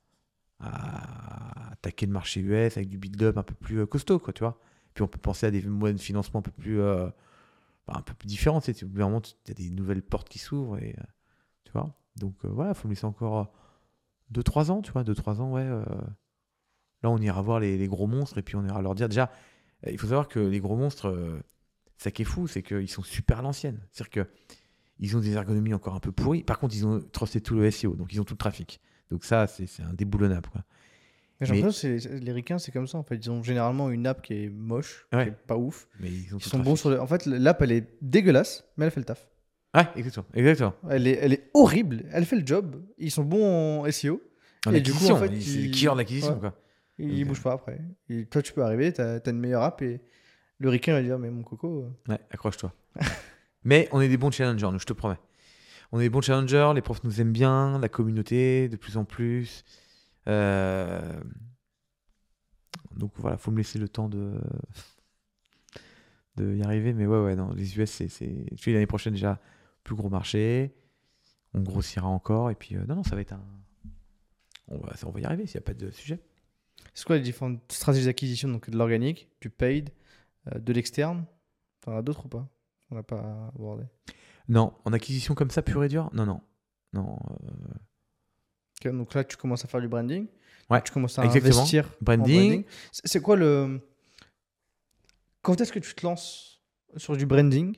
attaquer 1.73 2.07
le 2.07 2.13
marché 2.13 2.41
US 2.41 2.77
avec 2.77 2.89
du 2.89 2.99
build-up 2.99 3.37
un 3.37 3.43
peu 3.43 3.55
plus 3.55 3.79
euh, 3.79 3.87
costaud, 3.87 4.19
quoi, 4.19 4.33
tu 4.33 4.41
vois. 4.45 4.59
Puis 4.95 5.03
on 5.03 5.09
peut 5.09 5.19
penser 5.19 5.47
à 5.47 5.51
des 5.51 5.63
moyens 5.63 6.01
de 6.01 6.05
financement 6.05 6.41
un 6.41 6.43
peu 6.43 6.51
plus, 6.53 6.81
euh, 6.81 7.09
bah, 7.87 7.95
un 7.97 8.03
peu 8.03 8.15
plus 8.15 8.27
différents. 8.27 8.61
Tu 8.61 8.73
sais, 8.75 8.87
vraiment, 8.87 9.21
il 9.47 9.49
y 9.49 9.51
a 9.51 9.55
des 9.55 9.71
nouvelles 9.71 10.03
portes 10.03 10.29
qui 10.29 10.39
s'ouvrent. 10.39 10.79
Et, 10.79 10.95
euh, 10.99 11.03
tu 11.65 11.73
vois 11.73 11.97
Donc 12.17 12.35
euh, 12.45 12.49
voilà, 12.49 12.71
il 12.73 12.75
faut 12.75 12.89
me 12.89 12.93
laisser 12.95 13.07
encore 13.07 13.53
2-3 14.33 14.71
ans, 14.71 14.83
tu 14.83 14.93
vois. 14.93 15.05
2-3 15.05 15.41
ans, 15.41 15.53
ouais. 15.53 15.63
euh, 15.63 15.85
là, 17.03 17.11
on 17.11 17.19
ira 17.19 17.41
voir 17.43 17.61
les, 17.61 17.77
les 17.79 17.89
gros 17.89 18.07
monstres 18.07 18.39
et 18.39 18.43
puis 18.43 18.57
on 18.57 18.65
ira 18.65 18.81
leur 18.83 18.95
dire. 18.95 19.09
Déjà, 19.09 19.31
il 19.87 19.99
faut 19.99 20.07
savoir 20.07 20.29
que 20.29 20.39
les 20.41 20.61
gros 20.61 20.77
monstres, 20.77 21.09
euh, 21.09 21.41
ça 21.99 22.11
qui 22.11 22.23
est 22.23 22.27
fou, 22.27 22.47
c'est 22.47 22.63
qu'ils 22.63 22.89
sont 22.89 23.03
super 23.03 23.41
à 23.41 23.43
l'ancienne. 23.43 23.81
C'est-à-dire 23.91 24.27
qu'ils 24.99 25.17
ont 25.17 25.21
des 25.21 25.33
ergonomies 25.33 25.75
encore 25.75 25.95
un 25.95 26.01
peu 26.01 26.13
pourries. 26.13 26.43
Par 26.45 26.59
contre, 26.59 26.75
ils 26.75 26.87
ont 26.87 27.01
trusté 27.13 27.41
tout 27.41 27.55
le 27.55 27.71
SEO, 27.71 27.95
donc 27.97 28.13
ils 28.13 28.21
ont 28.21 28.25
tout 28.25 28.35
le 28.35 28.39
trafic. 28.39 28.81
Donc 29.11 29.25
ça, 29.25 29.47
c'est 29.47 29.67
un 29.83 29.93
déboulonnable. 29.93 30.49
Quoi. 30.51 30.65
Mais 31.41 31.47
j'ai 31.47 31.53
Mais- 31.55 31.59
l'impression 31.59 31.89
que 31.91 31.99
c'est- 31.99 32.19
les 32.21 32.33
ricains, 32.33 32.59
c'est 32.59 32.71
comme 32.73 32.87
ça, 32.87 32.99
en 32.99 33.03
fait. 33.03 33.17
Ils 33.17 33.31
ont 33.31 33.43
généralement 33.43 33.91
une 33.91 34.07
app 34.07 34.23
qui 34.23 34.35
est 34.45 34.49
moche, 34.49 35.07
Ouais. 35.13 35.25
qui 35.25 35.29
est 35.31 35.47
pas 35.47 35.57
ouf. 35.57 35.89
Mais 36.01 36.09
ils 36.09 36.29
Ils 36.33 36.43
sont 36.43 36.61
bons 36.61 36.77
sur 36.77 36.89
le... 36.91 37.01
En 37.01 37.07
fait, 37.07 37.27
l'app, 37.27 37.61
elle 37.63 37.73
est 37.73 37.89
dégueulasse, 38.01 38.65
mais 38.77 38.85
elle 38.87 38.91
fait 38.93 39.01
le 39.01 39.05
taf. 39.07 39.29
Ouais, 39.75 39.87
exactement. 39.97 40.27
exactement. 40.35 40.75
Elle 40.91 41.07
est, 41.07 41.19
elle 41.21 41.33
est 41.33 41.51
horrible, 41.55 42.05
elle 42.13 42.27
fait 42.27 42.37
le 42.37 42.47
job. 42.47 42.83
Ils 42.99 43.11
sont 43.11 43.25
bons 43.25 43.81
en 43.83 43.91
SEO. 43.91 44.21
En 44.67 44.73
Et 44.75 44.81
du 44.81 44.91
coup, 44.93 44.97
acquisition, 44.99 45.15
en 45.17 45.19
fait, 45.19 45.41
c'est 45.41 45.51
ils- 45.51 45.67
le 45.69 45.71
killer 45.73 45.91
de 45.93 45.97
l'acquisition. 45.97 46.35
Ouais. 46.35 46.41
quoi. 46.41 46.59
Ils 46.99 47.25
bougent 47.25 47.43
pas 47.43 47.53
après. 47.55 47.81
Et 48.09 48.27
toi, 48.27 48.43
tu 48.43 48.53
peux 48.53 48.63
arriver, 48.63 48.93
t'as 48.93 49.17
as 49.17 49.31
une 49.31 49.39
meilleure 49.41 49.63
app 49.63 49.81
et 49.83 50.01
le 50.59 50.69
ricain 50.69 50.93
va 50.93 51.03
dire 51.03 51.19
Mais 51.19 51.31
mon 51.31 51.43
coco. 51.43 51.85
euh, 51.85 52.13
Ouais, 52.13 52.21
accroche-toi. 52.31 52.73
Mais 53.65 53.89
on 53.93 54.01
est 54.01 54.09
des 54.09 54.17
bons 54.19 54.31
challengers, 54.31 54.69
nous, 54.73 54.79
je 54.79 54.85
te 54.87 54.93
promets. 54.93 55.19
On 55.91 55.99
est 56.01 56.05
des 56.05 56.11
bons 56.11 56.21
challengers, 56.21 56.73
les 56.75 56.83
profs 56.83 57.03
nous 57.05 57.21
aiment 57.21 57.33
bien, 57.33 57.79
la 57.81 57.89
communauté 57.89 58.69
de 58.69 58.77
plus 58.77 58.97
en 58.97 59.05
plus. 59.05 59.65
Euh, 60.29 61.01
donc 62.97 63.13
voilà, 63.17 63.37
faut 63.39 63.51
me 63.51 63.57
laisser 63.57 63.79
le 63.79 63.89
temps 63.89 64.09
de 64.09 64.33
de 66.37 66.55
y 66.57 66.63
arriver. 66.63 66.93
Mais 66.93 67.07
ouais, 67.07 67.21
ouais, 67.21 67.37
non, 67.37 67.53
les 67.55 67.77
US, 67.79 67.91
c'est, 67.91 68.09
c'est... 68.09 68.47
je 68.53 68.57
suis 68.61 68.73
l'année 68.73 68.87
prochaine 68.87 69.13
déjà 69.15 69.41
plus 69.85 69.95
gros 69.95 70.09
marché. 70.09 70.75
On 71.55 71.61
grossira 71.61 72.07
encore 72.09 72.51
et 72.51 72.55
puis 72.55 72.77
euh, 72.77 72.85
non, 72.87 72.97
non, 72.97 73.03
ça 73.05 73.15
va 73.15 73.21
être 73.21 73.33
un. 73.33 73.45
On 74.69 74.79
va, 74.79 74.93
on 75.05 75.11
va 75.11 75.21
y 75.21 75.25
arriver 75.25 75.47
s'il 75.47 75.59
n'y 75.59 75.65
a 75.65 75.67
pas 75.67 75.75
de 75.75 75.91
sujet. 75.91 76.21
C'est 76.95 77.05
quoi 77.07 77.17
les 77.17 77.23
différentes 77.23 77.61
stratégies 77.71 78.07
d'acquisition 78.07 78.49
Donc 78.49 78.71
de 78.71 78.77
l'organique, 78.77 79.29
du 79.41 79.51
paid, 79.51 79.91
euh, 80.53 80.59
de 80.59 80.73
l'externe? 80.73 81.27
T'en 81.81 81.97
as 81.97 82.03
d'autres 82.03 82.27
ou 82.27 82.29
pas? 82.29 82.49
On 82.91 82.95
n'a 82.95 83.03
pas 83.03 83.51
abordé. 83.55 83.85
Non, 84.49 84.75
en 84.85 84.93
acquisition 84.93 85.35
comme 85.35 85.51
ça, 85.51 85.63
pure 85.63 85.85
et 85.85 85.89
dure? 85.89 86.11
Non, 86.13 86.27
non. 86.27 86.41
Non. 86.93 87.19
euh, 88.85 88.93
donc 88.93 89.15
là, 89.15 89.25
tu 89.25 89.37
commences 89.37 89.65
à 89.65 89.69
faire 89.69 89.81
du 89.81 89.89
branding. 89.89 90.27
Ouais, 90.71 90.83
Tu 90.83 90.93
commences 90.93 91.19
à 91.19 91.25
exactement. 91.25 91.59
investir. 91.59 91.87
en 91.87 92.05
Branding. 92.05 92.65
C'est 92.93 93.21
quoi 93.21 93.37
le. 93.37 93.81
Quand 95.43 95.61
est-ce 95.61 95.73
que 95.73 95.79
tu 95.79 95.95
te 95.95 96.07
lances 96.07 96.63
sur 96.97 97.17
du 97.17 97.27
branding? 97.27 97.77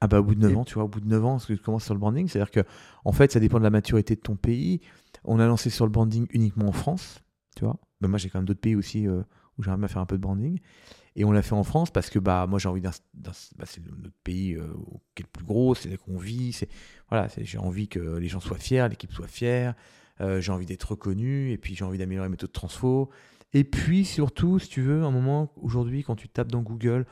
Ah 0.00 0.06
bah 0.06 0.20
au 0.20 0.22
bout 0.22 0.34
de 0.34 0.40
9 0.40 0.52
Et- 0.52 0.56
ans, 0.56 0.64
tu 0.64 0.74
vois, 0.74 0.84
au 0.84 0.88
bout 0.88 1.00
de 1.00 1.08
9 1.08 1.24
ans, 1.24 1.32
parce 1.32 1.46
que 1.46 1.52
tu 1.54 1.58
commences 1.60 1.84
sur 1.84 1.94
le 1.94 2.00
branding, 2.00 2.28
c'est-à-dire 2.28 2.50
que 2.52 2.60
en 3.04 3.12
fait, 3.12 3.32
ça 3.32 3.40
dépend 3.40 3.58
de 3.58 3.64
la 3.64 3.70
maturité 3.70 4.14
de 4.14 4.20
ton 4.20 4.36
pays. 4.36 4.80
On 5.24 5.40
a 5.40 5.46
lancé 5.46 5.70
sur 5.70 5.84
le 5.86 5.90
branding 5.90 6.26
uniquement 6.30 6.68
en 6.68 6.72
France, 6.72 7.22
tu 7.56 7.64
vois. 7.64 7.76
Mais 8.00 8.06
moi, 8.08 8.18
j'ai 8.18 8.28
quand 8.28 8.38
même 8.38 8.46
d'autres 8.46 8.60
pays 8.60 8.76
aussi 8.76 9.08
euh, 9.08 9.22
où 9.58 9.62
j'aimerais 9.62 9.78
bien 9.78 9.88
faire 9.88 10.02
un 10.02 10.06
peu 10.06 10.16
de 10.16 10.22
branding. 10.22 10.60
Et 11.16 11.24
on 11.24 11.32
l'a 11.32 11.42
fait 11.42 11.54
en 11.54 11.64
France 11.64 11.90
parce 11.90 12.10
que 12.10 12.20
bah 12.20 12.46
moi 12.48 12.60
j'ai 12.60 12.68
envie 12.68 12.80
d'un, 12.80 12.92
bah, 13.14 13.32
c'est 13.64 13.84
notre 13.84 14.14
pays 14.22 14.54
euh, 14.54 14.68
qui 15.16 15.22
est 15.22 15.26
le 15.26 15.30
plus 15.32 15.44
gros, 15.44 15.74
c'est 15.74 15.88
là 15.88 15.96
qu'on 15.96 16.16
vit, 16.16 16.52
c'est 16.52 16.68
voilà, 17.08 17.26
j'ai 17.38 17.58
envie 17.58 17.88
que 17.88 18.18
les 18.18 18.28
gens 18.28 18.38
soient 18.38 18.56
fiers, 18.58 18.86
l'équipe 18.88 19.10
soit 19.12 19.26
fière, 19.26 19.74
euh, 20.20 20.40
j'ai 20.40 20.52
envie 20.52 20.66
d'être 20.66 20.84
reconnu 20.92 21.50
et 21.50 21.58
puis 21.58 21.74
j'ai 21.74 21.84
envie 21.84 21.98
d'améliorer 21.98 22.28
mes 22.28 22.36
taux 22.36 22.46
de 22.46 22.52
transfo. 22.52 23.10
Et 23.52 23.64
puis 23.64 24.04
surtout, 24.04 24.60
si 24.60 24.68
tu 24.68 24.80
veux, 24.80 25.02
un 25.02 25.10
moment 25.10 25.50
aujourd'hui 25.56 26.04
quand 26.04 26.14
tu 26.14 26.28
tapes 26.28 26.52
dans 26.52 26.62
Google 26.62 27.04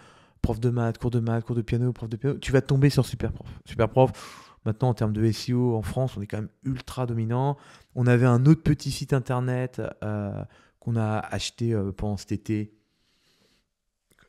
prof 0.46 0.60
de 0.60 0.70
maths, 0.70 0.98
cours 0.98 1.10
de 1.10 1.18
maths, 1.18 1.44
cours 1.44 1.56
de 1.56 1.62
piano, 1.62 1.92
prof 1.92 2.08
de 2.08 2.16
piano, 2.16 2.38
tu 2.38 2.52
vas 2.52 2.60
tomber 2.60 2.88
sur 2.88 3.04
Superprof. 3.04 3.48
Superprof, 3.64 4.58
maintenant 4.64 4.90
en 4.90 4.94
termes 4.94 5.12
de 5.12 5.32
SEO 5.32 5.74
en 5.74 5.82
France, 5.82 6.16
on 6.16 6.22
est 6.22 6.28
quand 6.28 6.36
même 6.36 6.50
ultra 6.62 7.04
dominant. 7.04 7.56
On 7.96 8.06
avait 8.06 8.26
un 8.26 8.46
autre 8.46 8.62
petit 8.62 8.92
site 8.92 9.12
internet 9.12 9.82
euh, 10.04 10.44
qu'on 10.78 10.94
a 10.94 11.18
acheté 11.18 11.74
euh, 11.74 11.90
pendant 11.90 12.16
cet 12.16 12.30
été. 12.30 12.72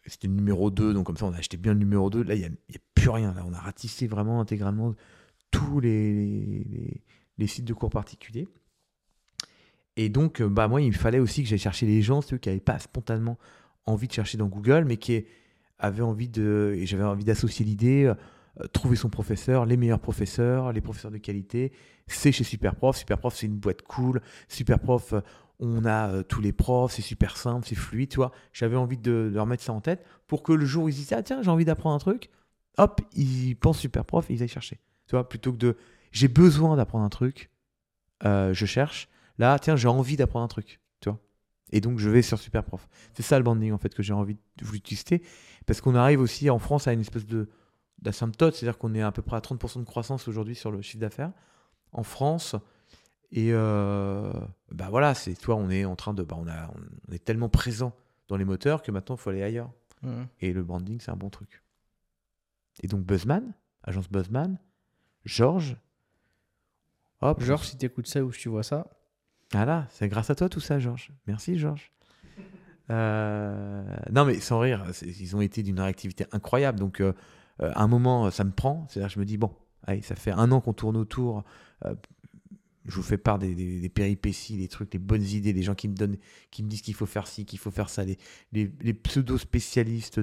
C'était 0.07 0.27
le 0.27 0.33
numéro 0.33 0.71
2, 0.71 0.95
donc 0.95 1.05
comme 1.05 1.17
ça 1.17 1.25
on 1.25 1.33
a 1.33 1.37
acheté 1.37 1.55
bien 1.55 1.73
le 1.73 1.79
numéro 1.79 2.09
2. 2.09 2.23
Là, 2.23 2.33
il 2.33 2.39
n'y 2.39 2.47
a, 2.47 2.79
plus 2.95 3.09
rien. 3.09 3.35
Là, 3.35 3.43
on 3.45 3.53
a 3.53 3.59
ratissé 3.59 4.07
vraiment 4.07 4.41
intégralement 4.41 4.95
tous 5.51 5.79
les, 5.79 6.65
sites 7.45 7.65
de 7.65 7.73
cours 7.73 7.91
particuliers. 7.91 8.47
Et 9.97 10.09
donc, 10.09 10.41
euh, 10.41 10.49
bah, 10.49 10.67
moi, 10.67 10.81
il 10.81 10.95
fallait 10.95 11.19
aussi 11.19 11.43
que 11.43 11.49
j'aille 11.49 11.59
chercher 11.59 11.85
les 11.85 12.01
gens, 12.01 12.21
ceux 12.21 12.39
qui 12.39 12.49
n'avaient 12.49 12.59
pas 12.59 12.79
spontanément 12.79 13.37
envie 13.85 14.07
de 14.07 14.13
chercher 14.13 14.39
dans 14.39 14.47
Google, 14.47 14.85
mais 14.85 14.97
qui 14.97 15.13
avaient 15.79 16.03
envie 16.03 16.29
de. 16.29 16.75
J'avais 16.83 17.03
envie 17.03 17.23
d'associer 17.23 17.65
l'idée, 17.65 18.05
euh, 18.61 18.67
trouver 18.73 18.95
son 18.95 19.09
professeur, 19.09 19.65
les 19.65 19.77
meilleurs 19.77 19.99
professeurs, 19.99 20.71
les 20.73 20.81
professeurs 20.81 21.11
de 21.11 21.17
qualité. 21.17 21.71
C'est 22.07 22.31
chez 22.31 22.43
Superprof. 22.43 22.97
Superprof, 22.97 23.35
c'est 23.35 23.47
une 23.47 23.57
boîte 23.57 23.81
cool. 23.83 24.21
Superprof, 24.47 25.13
euh, 25.13 25.21
on 25.59 25.85
a 25.85 26.09
euh, 26.09 26.23
tous 26.23 26.41
les 26.41 26.51
profs, 26.51 26.93
c'est 26.93 27.01
super 27.01 27.37
simple, 27.37 27.67
c'est 27.67 27.75
fluide, 27.75 28.09
tu 28.09 28.17
vois. 28.17 28.31
J'avais 28.53 28.75
envie 28.75 28.97
de, 28.97 29.29
leur 29.33 29.45
mettre 29.45 29.63
ça 29.63 29.73
en 29.73 29.81
tête 29.81 30.05
pour 30.27 30.43
que 30.43 30.53
le 30.53 30.65
jour 30.65 30.85
où 30.85 30.89
ils 30.89 30.93
se 30.93 30.99
disent, 30.99 31.13
ah 31.13 31.23
tiens, 31.23 31.41
j'ai 31.41 31.49
envie 31.49 31.65
d'apprendre 31.65 31.95
un 31.95 31.99
truc, 31.99 32.29
hop, 32.77 33.01
ils 33.13 33.55
pensent 33.55 33.79
Superprof 33.79 34.29
et 34.29 34.33
ils 34.33 34.41
aillent 34.41 34.47
chercher. 34.47 34.79
Tu 35.07 35.11
vois, 35.11 35.27
plutôt 35.27 35.51
que 35.51 35.57
de, 35.57 35.77
j'ai 36.11 36.27
besoin 36.27 36.75
d'apprendre 36.75 37.05
un 37.05 37.09
truc, 37.09 37.49
euh, 38.25 38.53
je 38.53 38.65
cherche. 38.65 39.09
Là, 39.37 39.57
tiens, 39.59 39.75
j'ai 39.75 39.87
envie 39.87 40.17
d'apprendre 40.17 40.45
un 40.45 40.49
truc. 40.49 40.79
Et 41.71 41.81
donc, 41.81 41.99
je 41.99 42.09
vais 42.09 42.21
sur 42.21 42.39
Superprof. 42.39 42.87
C'est 43.13 43.23
ça 43.23 43.37
le 43.37 43.43
branding, 43.43 43.73
en 43.73 43.77
fait, 43.77 43.93
que 43.93 44.03
j'ai 44.03 44.13
envie 44.13 44.35
de 44.35 44.65
vous 44.65 44.79
tester. 44.79 45.21
Parce 45.67 45.81
qu'on 45.81 45.93
arrive 45.93 46.21
aussi 46.21 46.49
en 46.49 46.57
France 46.57 46.87
à 46.87 46.93
une 46.93 47.01
espèce 47.01 47.27
de 47.27 47.47
d'asymptote, 47.99 48.55
c'est-à-dire 48.55 48.77
qu'on 48.77 48.93
est 48.93 49.01
à 49.01 49.11
peu 49.11 49.23
près 49.23 49.37
à 49.37 49.39
30% 49.39 49.79
de 49.79 49.83
croissance 49.83 50.27
aujourd'hui 50.27 50.55
sur 50.55 50.71
le 50.71 50.81
chiffre 50.81 50.99
d'affaires 50.99 51.31
en 51.91 52.03
France. 52.03 52.55
Et 53.31 53.49
euh, 53.51 54.31
bah 54.71 54.87
voilà, 54.89 55.13
c'est 55.13 55.33
toi, 55.33 55.55
on 55.55 55.69
est 55.69 55.83
en 55.83 55.95
train 55.95 56.13
de, 56.13 56.23
bah 56.23 56.37
on, 56.39 56.47
a, 56.47 56.71
on 57.09 57.11
est 57.11 57.23
tellement 57.23 57.49
présent 57.49 57.93
dans 58.27 58.37
les 58.37 58.45
moteurs 58.45 58.83
que 58.83 58.91
maintenant 58.91 59.15
il 59.15 59.19
faut 59.19 59.31
aller 59.31 59.43
ailleurs. 59.43 59.71
Mhm. 60.03 60.27
Et 60.41 60.53
le 60.53 60.63
branding, 60.63 60.99
c'est 61.01 61.11
un 61.11 61.17
bon 61.17 61.29
truc. 61.29 61.63
Et 62.83 62.87
donc 62.87 63.01
Buzzman, 63.01 63.53
agence 63.83 64.09
Buzzman, 64.09 64.59
Georges. 65.25 65.75
Hop, 67.21 67.41
Genre, 67.41 67.63
si 67.63 67.77
t'écoutes 67.77 68.07
ça 68.07 68.23
ou 68.23 68.31
si 68.31 68.41
tu 68.41 68.49
vois 68.49 68.63
ça, 68.63 68.87
voilà, 69.51 69.87
c'est 69.89 70.07
grâce 70.07 70.29
à 70.29 70.35
toi 70.35 70.49
tout 70.49 70.59
ça, 70.59 70.77
Georges. 70.77 71.11
Merci, 71.25 71.57
Georges. 71.57 71.91
Euh, 72.89 73.83
non, 74.11 74.25
mais 74.25 74.39
sans 74.39 74.59
rire, 74.59 74.85
ils 75.01 75.35
ont 75.35 75.41
été 75.41 75.63
d'une 75.63 75.79
réactivité 75.79 76.25
incroyable. 76.31 76.79
Donc, 76.79 77.01
euh, 77.01 77.13
euh, 77.61 77.71
à 77.73 77.83
un 77.83 77.87
moment, 77.87 78.31
ça 78.31 78.43
me 78.43 78.51
prend. 78.51 78.87
C'est-à-dire, 78.89 79.09
je 79.09 79.19
me 79.19 79.25
dis, 79.25 79.37
bon, 79.37 79.51
allez, 79.85 80.01
ça 80.01 80.15
fait 80.15 80.31
un 80.31 80.51
an 80.51 80.61
qu'on 80.61 80.73
tourne 80.73 80.97
autour. 80.97 81.43
je 81.83 82.95
vous 82.95 83.03
fais 83.03 83.17
part 83.17 83.39
des, 83.39 83.91
péripéties, 83.93 84.57
des 84.57 84.67
trucs, 84.67 84.91
des 84.91 84.99
bonnes 84.99 85.23
idées, 85.23 85.53
des 85.53 85.63
gens 85.63 85.75
qui 85.75 85.87
me 85.87 85.95
donnent, 85.95 86.17
qui 86.51 86.63
me 86.63 86.69
disent 86.69 86.81
qu'il 86.81 86.93
faut 86.93 87.05
faire 87.05 87.27
ci, 87.27 87.45
qu'il 87.45 87.59
faut 87.59 87.71
faire 87.71 87.89
ça, 87.89 88.05
les, 88.05 88.17
de, 88.53 88.65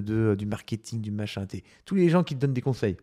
euh, 0.09 0.35
du 0.35 0.45
marketing, 0.45 1.01
du 1.01 1.11
machin, 1.11 1.45
tous 1.85 1.95
les 1.95 2.09
gens 2.09 2.23
qui 2.23 2.35
te 2.35 2.39
donnent 2.39 2.53
des 2.53 2.61
conseils. 2.61 2.97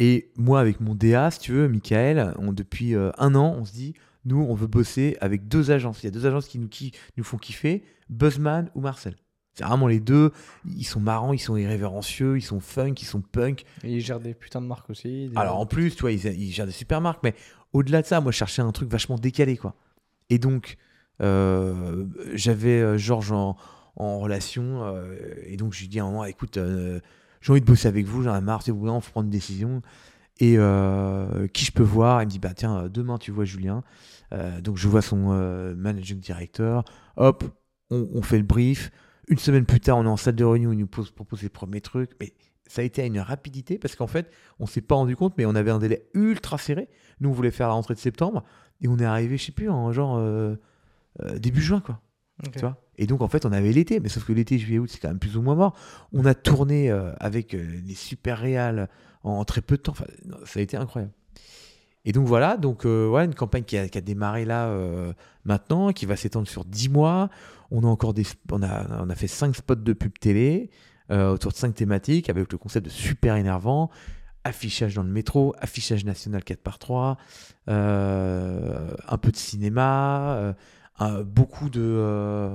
Et 0.00 0.30
moi, 0.36 0.60
avec 0.60 0.80
mon 0.80 0.94
DA, 0.94 1.30
si 1.32 1.40
tu 1.40 1.52
veux, 1.52 1.68
Michael, 1.68 2.32
on, 2.38 2.52
depuis 2.52 2.94
un 2.94 3.34
an, 3.34 3.56
on 3.58 3.64
se 3.64 3.72
dit, 3.72 3.94
nous, 4.24 4.40
on 4.42 4.54
veut 4.54 4.66
bosser 4.66 5.16
avec 5.20 5.48
deux 5.48 5.70
agences. 5.70 6.02
Il 6.02 6.06
y 6.06 6.08
a 6.08 6.10
deux 6.12 6.26
agences 6.26 6.48
qui 6.48 6.58
nous, 6.58 6.68
qui 6.68 6.92
nous 7.16 7.24
font 7.24 7.38
kiffer, 7.38 7.82
Buzzman 8.10 8.70
ou 8.74 8.80
Marcel. 8.80 9.14
C'est 9.54 9.64
vraiment 9.64 9.88
les 9.88 9.98
deux. 10.00 10.32
Ils 10.66 10.84
sont 10.84 11.00
marrants, 11.00 11.32
ils 11.32 11.38
sont 11.40 11.56
irrévérencieux, 11.56 12.36
ils 12.36 12.42
sont 12.42 12.60
funk, 12.60 12.94
ils 13.00 13.04
sont 13.04 13.20
punk. 13.20 13.64
et 13.82 13.94
ils 13.94 14.00
gèrent 14.00 14.20
des 14.20 14.34
putains 14.34 14.60
de 14.60 14.66
marques 14.66 14.88
aussi. 14.90 15.28
des- 15.28 15.36
Alors 15.36 15.58
en 15.58 15.66
plus, 15.66 15.94
tu 15.96 16.02
vois, 16.02 16.12
ils, 16.12 16.24
ils 16.26 16.52
gèrent 16.52 16.66
des 16.66 16.72
super 16.72 17.00
marques, 17.00 17.20
mais 17.24 17.34
au-delà 17.72 18.02
de 18.02 18.06
ça, 18.06 18.20
moi, 18.20 18.30
je 18.32 18.36
cherchais 18.36 18.62
un 18.62 18.70
truc 18.72 18.88
vachement 18.90 19.16
décalé, 19.18 19.56
quoi. 19.56 19.74
Et 20.30 20.38
donc, 20.38 20.76
euh, 21.22 22.06
j'avais 22.34 22.80
euh, 22.80 22.98
Georges 22.98 23.32
en, 23.32 23.56
en 23.96 24.18
relation, 24.20 24.84
euh, 24.84 25.16
et 25.44 25.56
donc 25.56 25.72
je 25.74 25.80
lui 25.80 25.88
dis 25.88 25.98
à 26.00 26.04
un 26.04 26.06
moment, 26.06 26.24
écoute, 26.24 26.56
euh, 26.56 27.00
j'ai 27.40 27.50
envie 27.52 27.60
de 27.60 27.66
bosser 27.66 27.88
avec 27.88 28.06
vous, 28.06 28.22
j'en 28.22 28.36
ai 28.36 28.40
marre, 28.40 28.62
c'est 28.62 28.70
vous, 28.70 28.86
faut 29.00 29.10
prendre 29.10 29.24
une 29.26 29.30
décision. 29.30 29.82
Et 30.40 30.54
euh, 30.56 31.48
qui 31.48 31.64
je 31.64 31.72
peux 31.72 31.82
voir 31.82 32.22
Il 32.22 32.26
me 32.26 32.30
dit, 32.30 32.38
bah 32.38 32.54
tiens, 32.54 32.84
euh, 32.84 32.88
demain 32.88 33.18
tu 33.18 33.30
vois 33.30 33.44
Julien. 33.44 33.82
Euh, 34.32 34.60
donc 34.60 34.76
je 34.76 34.86
vois 34.88 35.02
son 35.02 35.32
euh, 35.32 35.74
managing 35.74 36.20
director. 36.20 36.84
Hop, 37.16 37.44
on, 37.90 38.08
on 38.14 38.22
fait 38.22 38.38
le 38.38 38.44
brief. 38.44 38.90
Une 39.28 39.38
semaine 39.38 39.66
plus 39.66 39.80
tard, 39.80 39.98
on 39.98 40.04
est 40.04 40.08
en 40.08 40.16
salle 40.16 40.36
de 40.36 40.44
réunion, 40.44 40.72
il 40.72 40.78
nous 40.78 40.86
pose, 40.86 41.10
propose 41.10 41.42
les 41.42 41.48
premiers 41.48 41.80
trucs. 41.80 42.12
Mais 42.20 42.32
ça 42.66 42.82
a 42.82 42.84
été 42.84 43.02
à 43.02 43.06
une 43.06 43.18
rapidité 43.18 43.78
parce 43.78 43.96
qu'en 43.96 44.06
fait, 44.06 44.30
on 44.58 44.66
s'est 44.66 44.80
pas 44.80 44.94
rendu 44.94 45.16
compte, 45.16 45.34
mais 45.36 45.44
on 45.44 45.54
avait 45.54 45.70
un 45.70 45.78
délai 45.78 46.08
ultra 46.14 46.56
serré. 46.58 46.88
Nous, 47.20 47.28
on 47.28 47.32
voulait 47.32 47.50
faire 47.50 47.68
la 47.68 47.74
rentrée 47.74 47.94
de 47.94 47.98
septembre 47.98 48.44
et 48.80 48.88
on 48.88 48.98
est 48.98 49.04
arrivé, 49.04 49.36
je 49.36 49.46
sais 49.46 49.52
plus, 49.52 49.68
en 49.68 49.92
genre 49.92 50.22
début 51.36 51.60
juin, 51.60 51.80
quoi. 51.80 52.00
Tu 52.52 52.60
vois? 52.60 52.76
Et 52.98 53.06
donc, 53.06 53.22
en 53.22 53.28
fait, 53.28 53.46
on 53.46 53.52
avait 53.52 53.72
l'été, 53.72 54.00
mais 54.00 54.08
sauf 54.08 54.24
que 54.24 54.32
l'été, 54.32 54.58
juillet, 54.58 54.80
août, 54.80 54.90
c'est 54.92 54.98
quand 54.98 55.08
même 55.08 55.20
plus 55.20 55.36
ou 55.36 55.42
moins 55.42 55.54
mort. 55.54 55.74
On 56.12 56.24
a 56.24 56.34
tourné 56.34 56.90
euh, 56.90 57.12
avec 57.20 57.54
euh, 57.54 57.64
les 57.86 57.94
super 57.94 58.38
réals 58.38 58.88
en, 59.22 59.44
très 59.44 59.60
peu 59.60 59.76
de 59.76 59.82
temps. 59.82 59.92
Enfin, 59.92 60.06
ça 60.44 60.58
a 60.58 60.62
été 60.62 60.76
incroyable. 60.76 61.12
Et 62.04 62.10
donc, 62.10 62.26
voilà, 62.26 62.56
donc, 62.56 62.84
euh, 62.84 63.06
voilà 63.08 63.26
une 63.26 63.36
campagne 63.36 63.62
qui 63.62 63.78
a, 63.78 63.88
qui 63.88 63.98
a 63.98 64.00
démarré 64.00 64.44
là 64.44 64.74
maintenant, 65.44 65.92
qui 65.92 66.06
va 66.06 66.16
s'étendre 66.16 66.48
sur 66.48 66.64
10 66.64 66.88
mois. 66.88 67.30
On 67.70 67.84
a 67.84 67.86
encore 67.86 68.14
des, 68.14 68.24
on 68.50 68.62
a, 68.62 69.04
on 69.04 69.10
a 69.10 69.14
fait 69.14 69.28
5 69.28 69.54
spots 69.54 69.76
de 69.76 69.92
pub 69.92 70.18
télé 70.18 70.70
autour 71.10 71.52
de 71.52 71.56
5 71.56 71.74
thématiques 71.74 72.28
avec 72.28 72.50
le 72.52 72.58
concept 72.58 72.86
de 72.86 72.90
super 72.90 73.36
énervant. 73.36 73.90
Affichage 74.44 74.94
dans 74.94 75.02
le 75.02 75.10
métro, 75.10 75.54
affichage 75.58 76.04
national 76.04 76.42
4x3, 76.42 77.16
euh, 77.68 78.90
un 79.06 79.18
peu 79.18 79.30
de 79.30 79.36
cinéma, 79.36 80.54
beaucoup 81.26 81.68
de, 81.68 82.50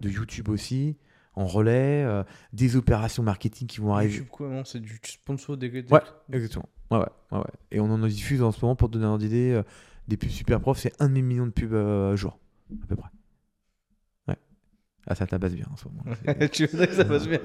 de 0.00 0.08
YouTube 0.10 0.48
aussi, 0.48 0.96
en 1.34 1.46
relais, 1.46 2.02
euh, 2.04 2.22
des 2.52 2.76
opérations 2.76 3.22
marketing 3.22 3.66
qui 3.66 3.80
vont 3.80 3.94
arriver. 3.94 4.14
YouTube, 4.14 4.28
quoi, 4.30 4.48
non, 4.48 4.64
c'est 4.64 4.80
du 4.80 4.98
sponsor 5.04 5.56
des. 5.56 5.68
des- 5.82 5.92
Ouais, 5.92 6.00
exactement. 6.32 6.68
Ouais, 6.90 6.98
ouais, 6.98 7.04
ouais, 7.32 7.38
ouais. 7.38 7.44
Et 7.72 7.80
on 7.80 7.84
en 7.90 8.06
diffuse 8.06 8.42
en 8.42 8.52
ce 8.52 8.60
moment, 8.62 8.76
pour 8.76 8.88
te 8.88 8.94
donner 8.94 9.06
un 9.06 9.10
ordre 9.10 9.22
d'idée, 9.24 9.52
euh, 9.52 9.62
des 10.08 10.16
pubs 10.16 10.30
super 10.30 10.60
profs, 10.60 10.78
c'est 10.78 10.92
un 11.00 11.08
demi-million 11.08 11.46
de 11.46 11.52
pubs 11.52 11.72
euh, 11.72 12.14
jour, 12.16 12.38
à 12.82 12.86
peu 12.86 12.96
près. 12.96 13.10
Ouais. 14.28 14.36
Ah, 15.06 15.14
ça 15.14 15.26
tabasse 15.26 15.54
bien 15.54 15.66
en 15.72 15.76
ce 15.76 15.86
moment. 15.88 16.04
Tu 16.52 16.66
voudrais 16.66 16.86
que 16.88 16.94
ça 16.94 17.04
passe 17.04 17.26
bien. 17.28 17.40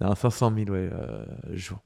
Non, 0.00 0.14
500 0.14 0.52
000 0.56 0.70
ouais, 0.70 0.90
euh, 0.92 1.24
jour. 1.52 1.78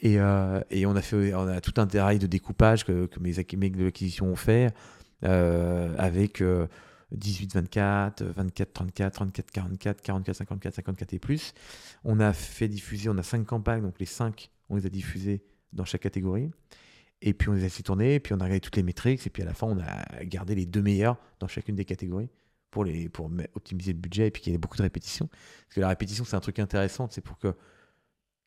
Et, 0.00 0.20
euh, 0.20 0.60
et 0.70 0.86
on 0.86 0.94
a 0.96 1.02
fait 1.02 1.34
on 1.34 1.48
a 1.48 1.60
tout 1.60 1.72
un 1.80 1.86
travail 1.86 2.18
de 2.18 2.26
découpage 2.26 2.84
que, 2.84 3.06
que 3.06 3.18
mes 3.20 3.32
mecs 3.56 3.76
de 3.76 3.84
l'acquisition 3.84 4.26
ont 4.26 4.36
fait 4.36 4.72
euh, 5.24 5.94
avec 5.98 6.40
euh, 6.42 6.66
18 7.16 7.54
24, 7.54 8.22
24 8.24 8.72
34, 8.72 9.12
34 9.14 9.50
44, 9.50 10.02
44 10.02 10.36
54, 10.36 10.74
54 10.74 11.12
et 11.14 11.18
plus. 11.18 11.52
On 12.04 12.20
a 12.20 12.32
fait 12.32 12.68
diffuser, 12.68 13.08
on 13.08 13.18
a 13.18 13.22
cinq 13.22 13.44
campagnes, 13.46 13.82
donc 13.82 13.98
les 14.00 14.06
cinq, 14.06 14.50
on 14.68 14.76
les 14.76 14.86
a 14.86 14.88
diffusées 14.90 15.42
dans 15.72 15.84
chaque 15.84 16.02
catégorie. 16.02 16.50
Et 17.22 17.32
puis 17.32 17.48
on 17.48 17.52
les 17.52 17.64
a 17.64 17.68
fait 17.68 17.82
tourner, 17.82 18.16
et 18.16 18.20
puis 18.20 18.34
on 18.34 18.36
a 18.40 18.44
regardé 18.44 18.60
toutes 18.60 18.76
les 18.76 18.82
métriques, 18.82 19.26
et 19.26 19.30
puis 19.30 19.42
à 19.42 19.46
la 19.46 19.54
fin 19.54 19.66
on 19.66 19.78
a 19.80 20.24
gardé 20.24 20.54
les 20.54 20.66
deux 20.66 20.82
meilleurs 20.82 21.16
dans 21.40 21.46
chacune 21.48 21.74
des 21.74 21.84
catégories 21.84 22.28
pour, 22.70 22.84
les, 22.84 23.08
pour 23.08 23.30
optimiser 23.54 23.92
le 23.92 23.98
budget 23.98 24.26
et 24.26 24.30
puis 24.30 24.42
qu'il 24.42 24.52
y 24.52 24.54
ait 24.54 24.58
beaucoup 24.58 24.76
de 24.76 24.82
répétitions. 24.82 25.28
Parce 25.28 25.74
que 25.76 25.80
la 25.80 25.88
répétition, 25.88 26.24
c'est 26.24 26.36
un 26.36 26.40
truc 26.40 26.58
intéressant, 26.58 27.08
c'est 27.10 27.20
pour 27.20 27.38
que 27.38 27.54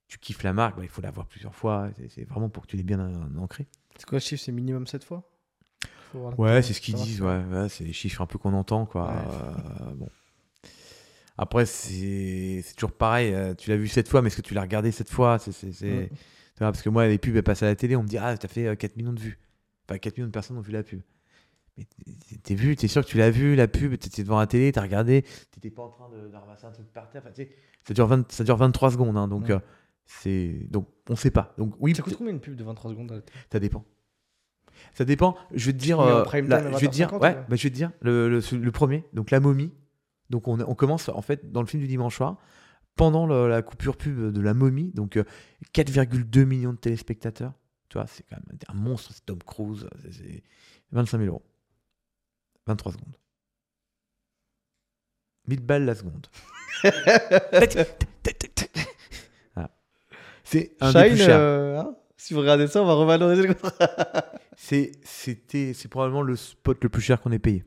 tu 0.08 0.20
kiffes 0.20 0.44
la 0.44 0.54
marque, 0.54 0.78
bah, 0.78 0.84
il 0.84 0.90
faut 0.90 1.02
la 1.02 1.12
voir 1.12 1.28
plusieurs 1.28 1.56
fois. 1.56 1.90
C'est- 2.10 2.24
vraiment 2.26 2.50
pour 2.50 2.64
que 2.64 2.68
tu 2.68 2.78
l'aies 2.78 2.84
bien 2.84 3.00
ancré. 3.38 3.68
C'est 3.98 4.06
quoi 4.06 4.18
le 4.18 4.22
chiffre? 4.22 4.44
C'est 4.44 4.52
minimum 4.52 4.86
7 4.86 5.04
fois? 5.04 5.30
Ouais, 6.38 6.62
c'est 6.62 6.74
ce 6.74 6.82
qu'ils 6.82 6.96
disent, 7.04 7.22
ouais, 7.22 7.44
ouais, 7.52 7.70
c'est 7.70 7.84
les 7.84 7.94
chiffres 7.94 8.22
un 8.22 8.26
peu 8.26 8.38
qu'on 8.38 8.54
entend, 8.54 8.86
quoi. 8.86 9.08
Ouais. 9.08 9.14
Euh, 9.18 9.92
bon. 9.96 10.10
Après, 11.38 11.66
c'est 11.66 12.64
toujours 12.76 12.92
pareil. 12.92 13.34
euh, 13.34 13.54
Tu 13.54 13.70
l'as 13.70 13.78
vu 13.78 13.88
cette 13.88 14.08
fois, 14.10 14.22
mais 14.22 14.28
est-ce 14.28 14.38
que 14.38 14.42
tu 14.42 14.54
l'as 14.54 14.62
regardé 14.62 14.92
cette 14.92 15.10
fois 15.10 15.38
C'est 15.40 16.10
Parce 16.58 16.82
que 16.82 16.90
moi, 16.90 17.08
les 17.08 17.18
pubs, 17.20 17.36
elles 17.36 17.44
passent 17.44 17.64
à 17.64 17.68
la 17.68 17.76
télé, 17.76 17.96
on 17.96 18.04
me 18.04 18.08
dit 18.08 18.18
Ah, 18.18 18.36
t'as 18.38 18.48
fait 18.48 18.66
euh, 18.68 18.76
4 18.76 18.96
millions 18.98 19.14
de 19.14 19.20
vues. 19.20 19.38
Enfin, 19.88 20.00
4 20.00 20.18
millions 20.18 20.28
de 20.28 20.32
personnes 20.32 20.58
ont 20.58 20.62
vu 20.62 20.72
la 20.72 20.84
pub. 20.84 21.02
Mais 21.78 21.86
t'es- 22.42 22.56
vu, 22.56 22.76
t'es 22.76 22.88
sûr 22.88 23.04
que 23.06 23.08
tu 23.08 23.18
l'as 23.20 23.30
vu, 23.30 23.56
la 23.56 23.68
pub, 23.68 23.96
t'étais 24.00 24.24
devant 24.24 24.40
la 24.40 24.48
télé, 24.48 24.72
t'as 24.72 24.82
regardé, 24.82 25.24
t'étais 25.52 25.70
pas 25.70 25.84
en 25.84 25.90
train 25.90 26.10
de, 26.10 26.28
de 26.28 26.36
ramasser 26.36 26.66
un 26.66 26.72
truc 26.72 26.88
par 26.92 27.08
terre. 27.12 27.22
Enfin, 27.24 27.44
ça, 27.88 27.94
dure 27.94 28.08
20 28.08 28.32
ça 28.32 28.44
dure 28.44 28.58
23 28.58 28.92
secondes, 28.92 29.16
hein, 29.16 29.28
donc 29.28 29.48
euh, 29.58 29.60
c'est 30.08 30.66
donc 30.72 30.88
on 31.08 31.16
sait 31.16 31.30
pas. 31.30 31.54
Donc 31.60 31.76
oui, 31.80 31.94
Ça 31.94 32.02
coûte 32.02 32.16
combien 32.18 32.34
une 32.34 32.40
pub 32.40 32.56
de 32.56 32.64
23 32.64 32.90
secondes 32.90 33.24
ça 33.52 33.60
dépend. 33.60 33.86
Ça 34.94 35.06
dépend. 35.06 35.36
Je 35.54 35.66
vais 35.68 35.74
te 35.74 35.78
dire. 35.78 36.00
euh, 36.00 36.24
je 36.26 36.32
vais 36.38 36.42
te 36.88 36.88
dire. 36.88 37.10
20h50, 37.10 37.22
Ouais. 37.22 37.34
bah, 37.50 37.56
je 37.56 37.64
vais 37.64 37.70
te 37.70 37.76
dire 37.76 37.92
le, 38.02 38.30
le- 38.30 38.42
le 38.58 38.72
premier. 38.72 39.04
Donc 39.14 39.32
la 39.32 39.40
momie. 39.40 39.74
Donc 40.30 40.48
on, 40.48 40.60
on 40.60 40.76
commence 40.76 41.10
en 41.10 41.22
fait 41.22 41.52
dans 41.52 41.62
le 41.62 41.68
film 41.68 41.82
du 41.82 41.88
dimanche 41.88 42.16
soir 42.18 42.38
pendant 42.96 43.26
le- 43.28 43.48
la 43.48 43.62
coupure 43.62 43.96
pub 43.98 44.32
de 44.34 44.42
la 44.42 44.54
momie. 44.54 44.92
Donc 44.94 45.18
euh, 45.18 45.24
4,2 45.74 46.44
millions 46.46 46.74
de 46.74 46.78
téléspectateurs. 46.78 47.54
Tu 47.90 47.98
vois, 47.98 48.08
c'est 48.08 48.24
quand 48.30 48.36
même 48.48 48.58
un 48.68 48.74
monstre. 48.74 49.12
C'est 49.14 49.26
Tom 49.26 49.40
Cruise. 49.44 49.88
c'est- 50.04 50.12
C'est 50.12 50.44
25 50.92 51.20
000 51.20 51.30
euros. 51.30 51.44
23 52.66 52.92
secondes. 52.92 53.16
1000 55.48 55.62
balles 55.62 55.86
la 55.86 55.96
seconde. 55.96 56.28
Voilà. 59.54 59.72
C'est 60.44 60.76
un 60.82 60.92
des 60.94 61.00
Shine, 61.00 61.10
plus 61.16 61.18
chers. 61.26 61.40
euh, 61.40 61.80
hein? 61.80 61.96
Si 62.18 62.34
vous 62.34 62.40
regardez 62.42 62.68
ça, 62.68 62.82
on 62.82 62.86
va 62.86 62.94
revaloriser 62.94 63.48
le 63.48 63.54
contrat. 63.54 63.72
C'est 64.60 64.92
c'était 65.04 65.74
c'est 65.76 65.88
probablement 65.88 66.24
le 66.24 66.36
spot 66.36 66.84
le 66.84 66.90
plus 66.90 67.02
cher 67.02 67.22
qu'on 67.22 67.32
ait 67.32 67.38
payé. 67.38 67.64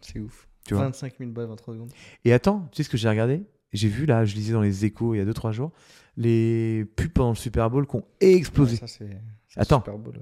C'est 0.00 0.18
ouf. 0.18 0.48
Tu 0.66 0.72
vois. 0.74 0.84
25 0.84 1.18
000 1.18 1.30
balles, 1.32 1.46
23 1.48 1.74
secondes. 1.74 1.92
Et 2.24 2.32
attends, 2.32 2.66
tu 2.72 2.78
sais 2.78 2.82
ce 2.82 2.88
que 2.88 2.96
j'ai 2.96 3.10
regardé? 3.10 3.42
J'ai 3.74 3.88
vu 3.88 4.06
là, 4.06 4.24
je 4.24 4.34
lisais 4.34 4.54
dans 4.54 4.62
les 4.62 4.86
échos 4.86 5.14
il 5.14 5.18
y 5.18 5.20
a 5.20 5.26
2-3 5.26 5.52
jours, 5.52 5.70
les 6.16 6.86
pubs 6.96 7.10
pendant 7.12 7.30
le 7.30 7.36
Super 7.36 7.68
Bowl 7.68 7.86
qui 7.86 7.96
ont 7.96 8.04
explosé. 8.20 8.72
Ouais, 8.72 8.78
ça, 8.80 8.86
c'est. 8.86 9.18
c'est 9.48 9.60
Attends. 9.60 9.80
Super 9.84 9.98
là. 9.98 10.20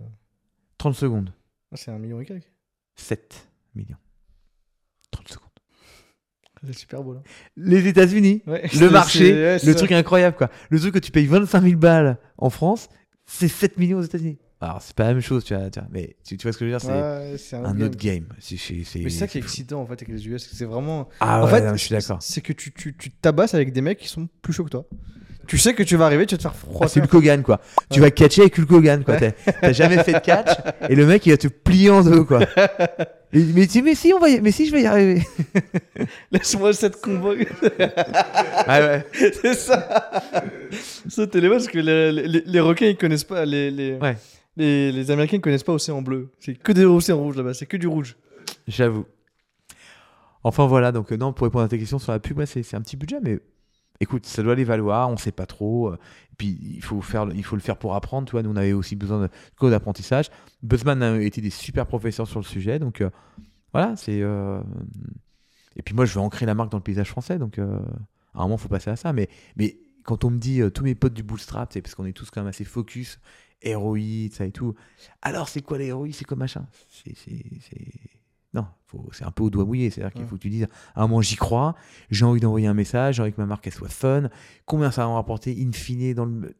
30 0.78 0.94
secondes. 0.96 1.32
Ah, 1.72 1.76
c'est 1.76 1.92
un 1.92 1.98
million 1.98 2.20
et 2.20 2.24
quelques. 2.24 2.50
7 2.96 3.48
millions. 3.76 3.96
30 5.12 5.28
secondes. 5.28 5.48
C'est 6.66 6.72
super 6.76 7.04
beau 7.04 7.14
là. 7.14 7.22
Les 7.56 7.86
États-Unis, 7.86 8.42
Ouais, 8.46 8.66
le 8.80 8.90
marché, 8.90 9.32
ouais, 9.32 9.52
le 9.54 9.58
ça. 9.72 9.74
truc 9.74 9.92
incroyable 9.92 10.36
quoi. 10.36 10.50
Le 10.70 10.80
truc 10.80 10.94
que 10.94 10.98
tu 10.98 11.12
payes 11.12 11.26
25 11.26 11.62
000 11.62 11.76
balles 11.76 12.18
en 12.38 12.50
France, 12.50 12.88
c'est 13.28 13.46
7 13.48 13.78
millions 13.78 13.98
aux 13.98 14.02
États-Unis. 14.02 14.38
Alors 14.60 14.82
c'est 14.82 14.96
pas 14.96 15.04
la 15.04 15.12
même 15.12 15.22
chose, 15.22 15.44
tu 15.44 15.54
vois, 15.54 15.70
tu 15.70 15.78
vois, 15.78 15.88
mais 15.92 16.16
tu, 16.24 16.36
tu 16.36 16.42
vois 16.42 16.52
ce 16.52 16.58
que 16.58 16.64
je 16.66 16.70
veux 16.72 16.76
dire, 16.76 16.80
c'est 16.80 16.88
Ouais, 16.88 17.36
c'est 17.38 17.54
un 17.54 17.80
autre 17.80 17.96
game. 17.96 18.24
C'est- 18.40 18.56
c'est- 18.56 18.82
c'est- 18.82 18.98
Mais 18.98 19.10
c'est 19.10 19.18
ça 19.18 19.28
qui 19.28 19.38
est 19.38 19.40
excitant 19.40 19.80
en 19.80 19.86
fait 19.86 19.92
avec 19.92 20.08
les 20.08 20.26
US. 20.26 20.48
C'est 20.52 20.64
vraiment. 20.64 21.08
Ah 21.20 21.42
en 21.42 21.44
ouais, 21.44 21.50
fait, 21.52 21.66
non, 21.66 21.74
je 21.74 21.78
suis 21.84 21.90
d'accord. 21.94 22.18
C'est 22.20 22.40
que 22.40 22.52
tu, 22.52 22.72
tu, 22.72 22.96
tu 22.96 23.10
te 23.10 23.16
tabasses 23.22 23.54
avec 23.54 23.72
des 23.72 23.82
mecs 23.82 23.98
qui 23.98 24.08
sont 24.08 24.28
plus 24.42 24.52
chauds 24.52 24.64
que 24.64 24.70
toi. 24.70 24.88
Tu 25.48 25.58
sais 25.58 25.74
que 25.74 25.82
tu 25.82 25.96
vas 25.96 26.06
arriver, 26.06 26.26
tu 26.26 26.34
vas 26.34 26.36
te 26.36 26.42
faire 26.42 26.54
froid. 26.54 26.82
Ah, 26.84 26.88
c'est 26.88 27.00
Hulk 27.00 27.12
Hogan 27.14 27.42
quoi. 27.42 27.60
Tu 27.90 27.98
Ouais. 28.00 28.06
vas 28.06 28.10
catcher 28.12 28.42
avec 28.42 28.58
Hulk 28.58 28.70
Hogan 28.70 29.02
quoi. 29.02 29.16
T'as- 29.16 29.32
T'as 29.32 29.72
jamais 29.72 30.02
fait 30.04 30.12
de 30.12 30.18
catch 30.18 30.56
et 30.88 30.94
le 30.94 31.06
mec 31.06 31.24
il 31.26 31.30
va 31.30 31.36
te 31.38 31.48
plier 31.48 31.90
en 31.90 32.02
deux 32.04 32.22
quoi. 32.22 32.40
Et- 33.32 33.42
mais, 33.54 33.66
tu- 33.66 33.82
mais 33.82 33.94
si 33.94 34.12
on 34.12 34.18
va 34.20 34.28
y... 34.28 34.40
mais 34.40 34.50
si 34.52 34.66
je 34.66 34.72
vais 34.72 34.82
y 34.82 34.86
arriver. 34.86 35.22
Laisse-moi 36.30 36.72
cette 36.74 37.00
combo. 37.00 37.32
Ah 38.66 38.80
ouais. 38.80 39.06
c'est 39.42 39.54
ça. 39.54 40.22
Ça, 41.08 41.26
t'es 41.26 41.40
les 41.40 41.48
parce 41.48 41.66
que 41.66 41.78
les, 41.78 42.12
les, 42.12 42.42
les 42.44 42.60
requins 42.60 42.86
ils 42.86 42.96
connaissent 42.96 43.24
pas. 43.24 43.44
Les, 43.44 43.70
les, 43.70 43.94
Ouais. 43.94 44.16
les, 44.56 44.92
les 44.92 45.10
Américains 45.10 45.38
ils 45.38 45.40
connaissent 45.40 45.64
pas 45.64 45.72
Océan 45.72 46.02
Bleu. 46.02 46.28
C'est 46.40 46.54
que 46.54 46.72
des 46.72 46.84
océans 46.84 47.18
rouges 47.18 47.36
là-bas. 47.36 47.54
C'est 47.54 47.66
que 47.66 47.76
du 47.76 47.86
rouge. 47.86 48.16
J'avoue. 48.66 49.06
Enfin 50.44 50.66
voilà 50.66 50.92
donc 50.92 51.10
euh, 51.12 51.16
non 51.16 51.32
pour 51.32 51.44
répondre 51.46 51.64
à 51.64 51.68
ta 51.68 51.76
question 51.78 51.98
sur 51.98 52.12
la 52.12 52.18
pub 52.20 52.38
ouais, 52.38 52.46
c'est 52.46 52.62
c'est 52.62 52.76
un 52.76 52.80
petit 52.80 52.96
budget 52.96 53.16
mais 53.22 53.38
écoute 54.00 54.26
ça 54.26 54.42
doit 54.42 54.54
les 54.54 54.64
valoir 54.64 55.08
on 55.10 55.16
sait 55.16 55.32
pas 55.32 55.46
trop. 55.46 55.88
euh, 55.88 55.98
Puis 56.38 56.58
il 56.62 56.82
faut 56.82 57.00
faire 57.00 57.28
il 57.34 57.44
faut 57.44 57.56
le 57.56 57.62
faire 57.62 57.76
pour 57.76 57.94
apprendre 57.94 58.26
tu 58.26 58.32
vois 58.32 58.42
nous 58.42 58.50
on 58.50 58.56
avait 58.56 58.72
aussi 58.72 58.96
besoin 58.96 59.22
de 59.22 59.28
cours 59.58 59.70
d'apprentissage. 59.70 60.30
Buzzman 60.62 61.02
a 61.02 61.20
été 61.20 61.40
des 61.40 61.50
super 61.50 61.86
professeurs 61.86 62.26
sur 62.28 62.38
le 62.40 62.44
sujet 62.44 62.78
donc 62.78 63.00
euh, 63.00 63.10
voilà 63.72 63.96
c'est 63.96 64.20
euh, 64.22 64.60
et 65.76 65.82
puis 65.82 65.94
moi 65.94 66.04
je 66.04 66.14
veux 66.14 66.20
ancrer 66.20 66.46
la 66.46 66.54
marque 66.54 66.70
dans 66.70 66.78
le 66.78 66.82
paysage 66.84 67.10
français 67.10 67.38
donc 67.38 67.58
à 67.58 67.62
un 67.62 68.42
moment 68.42 68.56
faut 68.56 68.68
passer 68.68 68.90
à 68.90 68.96
ça 68.96 69.12
mais 69.12 69.28
mais 69.56 69.78
quand 70.04 70.24
on 70.24 70.30
me 70.30 70.38
dit 70.38 70.60
tous 70.72 70.84
mes 70.84 70.94
potes 70.94 71.14
du 71.14 71.22
bootstrap 71.22 71.72
c'est 71.72 71.82
parce 71.82 71.94
qu'on 71.94 72.06
est 72.06 72.12
tous 72.12 72.30
quand 72.30 72.40
même 72.40 72.48
assez 72.48 72.64
focus 72.64 73.18
ROI 73.64 74.30
ça 74.32 74.46
et 74.46 74.52
tout 74.52 74.74
alors 75.22 75.48
c'est 75.48 75.62
quoi 75.62 75.78
ROI 75.78 76.08
c'est 76.12 76.24
quoi 76.24 76.36
machin? 76.36 76.66
C'est 76.88 77.14
non 78.54 78.66
c'est 79.12 79.24
un 79.24 79.30
peu 79.30 79.42
au 79.42 79.50
doigt 79.50 79.64
mouillé 79.64 79.90
c'est 79.90 80.00
à 80.00 80.04
dire 80.04 80.12
qu'il 80.12 80.22
Ouais. 80.22 80.28
faut 80.28 80.36
que 80.36 80.40
tu 80.42 80.48
dises 80.50 80.66
à 80.94 81.02
un 81.02 81.06
moment 81.06 81.20
j'y 81.22 81.36
crois 81.36 81.74
j'ai 82.10 82.24
envie 82.24 82.40
d'envoyer 82.40 82.66
un 82.66 82.74
message 82.74 83.16
j'ai 83.16 83.22
envie 83.22 83.32
que 83.32 83.40
ma 83.40 83.46
marque 83.46 83.66
elle 83.66 83.74
soit 83.74 83.88
fun 83.88 84.30
combien 84.64 84.90
ça 84.90 85.02
va 85.02 85.08
me 85.08 85.14
rapporter 85.14 85.54
in 85.60 85.72
fine 85.72 86.14
dans 86.14 86.24
le 86.24 86.56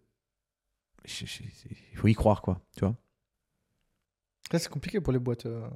il 1.92 1.96
faut 1.96 2.08
y 2.08 2.14
croire 2.14 2.42
quoi 2.42 2.60
tu 2.76 2.84
vois 2.84 2.94
c'est 4.52 4.68
compliqué 4.68 5.00
pour 5.00 5.12
les 5.12 5.18
boîtes 5.18 5.46
euh, 5.46 5.66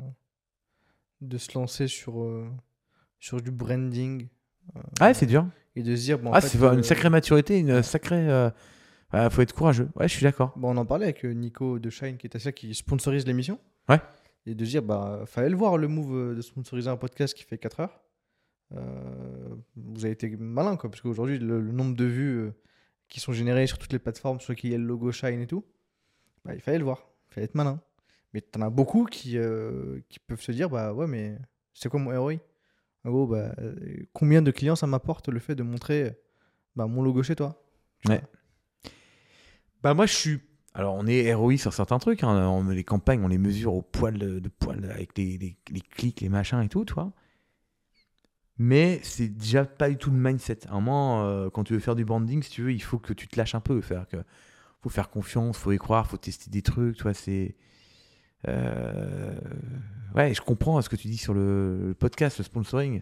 de 1.20 1.38
se 1.38 1.56
lancer 1.58 1.88
sur, 1.88 2.22
euh, 2.22 2.48
sur 3.20 3.40
du 3.40 3.50
branding 3.50 4.28
euh, 4.76 4.80
ouais 5.00 5.14
c'est 5.14 5.26
dur 5.26 5.46
et 5.74 5.82
de 5.82 5.96
se 5.96 6.02
dire. 6.02 6.18
Bon, 6.18 6.30
ah 6.34 6.40
c'est 6.42 6.58
pas 6.58 6.66
euh, 6.72 6.74
une 6.74 6.82
sacrée 6.82 7.08
maturité 7.08 7.58
une 7.58 7.82
sacrée 7.82 8.50
ouais, 9.14 9.30
faut 9.30 9.40
être 9.42 9.54
courageux 9.54 9.88
ouais 9.96 10.08
je 10.08 10.12
suis 10.14 10.22
d'accord 10.24 10.52
Bon, 10.56 10.74
on 10.74 10.76
en 10.76 10.84
parlait 10.84 11.04
avec 11.06 11.24
Nico 11.24 11.78
de 11.78 11.88
Shine 11.90 12.16
qui 12.18 12.26
est 12.26 12.38
ça 12.38 12.52
qui 12.52 12.74
sponsorise 12.74 13.26
l'émission. 13.26 13.58
Ouais. 13.88 14.00
Et 14.46 14.54
de 14.54 14.64
dire, 14.64 14.82
bah, 14.82 15.22
fallait 15.26 15.48
le 15.48 15.56
voir 15.56 15.78
le 15.78 15.88
move 15.88 16.16
euh, 16.16 16.34
de 16.34 16.40
sponsoriser 16.40 16.90
un 16.90 16.96
podcast 16.96 17.34
qui 17.34 17.44
fait 17.44 17.58
4 17.58 17.80
heures. 17.80 18.00
Euh, 18.74 19.54
vous 19.76 20.04
avez 20.04 20.12
été 20.12 20.28
malin, 20.36 20.76
quoi, 20.76 20.90
parce 20.90 21.00
qu'aujourd'hui, 21.00 21.38
le, 21.38 21.60
nombre 21.60 21.94
de 21.94 22.04
vues 22.04 22.38
euh, 22.38 22.52
qui 23.08 23.20
sont 23.20 23.32
générées 23.32 23.66
sur 23.66 23.78
toutes 23.78 23.92
les 23.92 23.98
plateformes 23.98 24.40
sur 24.40 24.52
lesquelles 24.52 24.70
il 24.70 24.72
y 24.72 24.76
a 24.76 24.78
le 24.78 24.84
logo 24.84 25.12
Shine 25.12 25.40
et 25.40 25.46
tout, 25.46 25.64
bah, 26.44 26.54
il 26.54 26.60
fallait 26.60 26.78
le 26.78 26.84
voir. 26.84 27.06
Il 27.30 27.34
fallait 27.34 27.44
être 27.44 27.54
malin. 27.54 27.80
Mais 28.34 28.40
t'en 28.40 28.62
as 28.62 28.70
beaucoup 28.70 29.04
qui, 29.04 29.36
qui 30.08 30.18
peuvent 30.20 30.40
se 30.40 30.52
dire, 30.52 30.70
bah 30.70 30.94
ouais, 30.94 31.06
mais 31.06 31.36
c'est 31.74 31.90
quoi 31.90 32.00
mon 32.00 32.18
ROI 32.18 32.36
En 33.04 33.10
gros, 33.10 33.26
bah, 33.26 33.54
combien 34.14 34.40
de 34.40 34.50
clients 34.50 34.74
ça 34.74 34.86
m'apporte 34.86 35.28
le 35.28 35.38
fait 35.38 35.54
de 35.54 35.62
montrer 35.62 36.18
bah, 36.74 36.86
mon 36.86 37.02
logo 37.02 37.22
chez 37.22 37.36
toi? 37.36 37.62
Ouais. 38.08 38.22
Bah 39.82 39.94
moi 39.94 40.06
je 40.06 40.14
suis. 40.14 40.40
Alors 40.74 40.94
on 40.94 41.06
est 41.06 41.32
ROI 41.34 41.56
sur 41.58 41.72
certains 41.72 41.98
trucs. 41.98 42.22
hein. 42.24 42.48
On- 42.48 42.68
les 42.68 42.84
campagnes 42.84 43.22
on 43.24 43.28
les 43.28 43.38
mesure 43.38 43.74
au 43.74 43.82
poil 43.82 44.18
de, 44.18 44.38
de 44.38 44.48
poil 44.48 44.90
avec 44.90 45.16
les, 45.18 45.36
les- 45.38 45.56
les 45.70 45.80
clics, 45.80 46.20
les 46.20 46.28
machins 46.30 46.60
et 46.62 46.68
tout, 46.68 46.84
tu 46.84 46.94
vois. 46.94 47.12
Mais 48.58 49.00
c'est 49.02 49.28
déjà 49.28 49.64
pas 49.64 49.88
du 49.90 49.96
tout 49.96 50.10
le 50.10 50.16
mindset. 50.18 50.66
À 50.68 50.72
un 50.72 50.74
moment, 50.74 51.24
euh, 51.26 51.50
quand 51.50 51.64
tu 51.64 51.72
veux 51.72 51.80
faire 51.80 51.94
du 51.96 52.04
branding, 52.04 52.42
si 52.42 52.50
tu 52.50 52.62
veux, 52.62 52.72
il 52.72 52.82
faut 52.82 52.98
que 52.98 53.12
tu 53.12 53.26
te 53.26 53.36
lâches 53.36 53.54
un 53.54 53.60
peu. 53.60 53.80
Faire 53.80 54.06
que, 54.08 54.18
faut 54.82 54.88
faire 54.90 55.10
confiance, 55.10 55.56
faut 55.58 55.72
y 55.72 55.78
croire, 55.78 56.06
faut 56.06 56.16
tester 56.18 56.50
des 56.50 56.62
trucs, 56.62 56.96
tu 56.96 57.02
vois. 57.02 57.14
C'est. 57.14 57.56
euh, 58.48 59.34
Ouais, 60.14 60.34
je 60.34 60.42
comprends 60.42 60.80
ce 60.82 60.88
que 60.90 60.96
tu 60.96 61.08
dis 61.08 61.16
sur 61.16 61.32
le, 61.32 61.88
le 61.88 61.94
podcast, 61.94 62.36
le 62.38 62.44
sponsoring. 62.44 63.00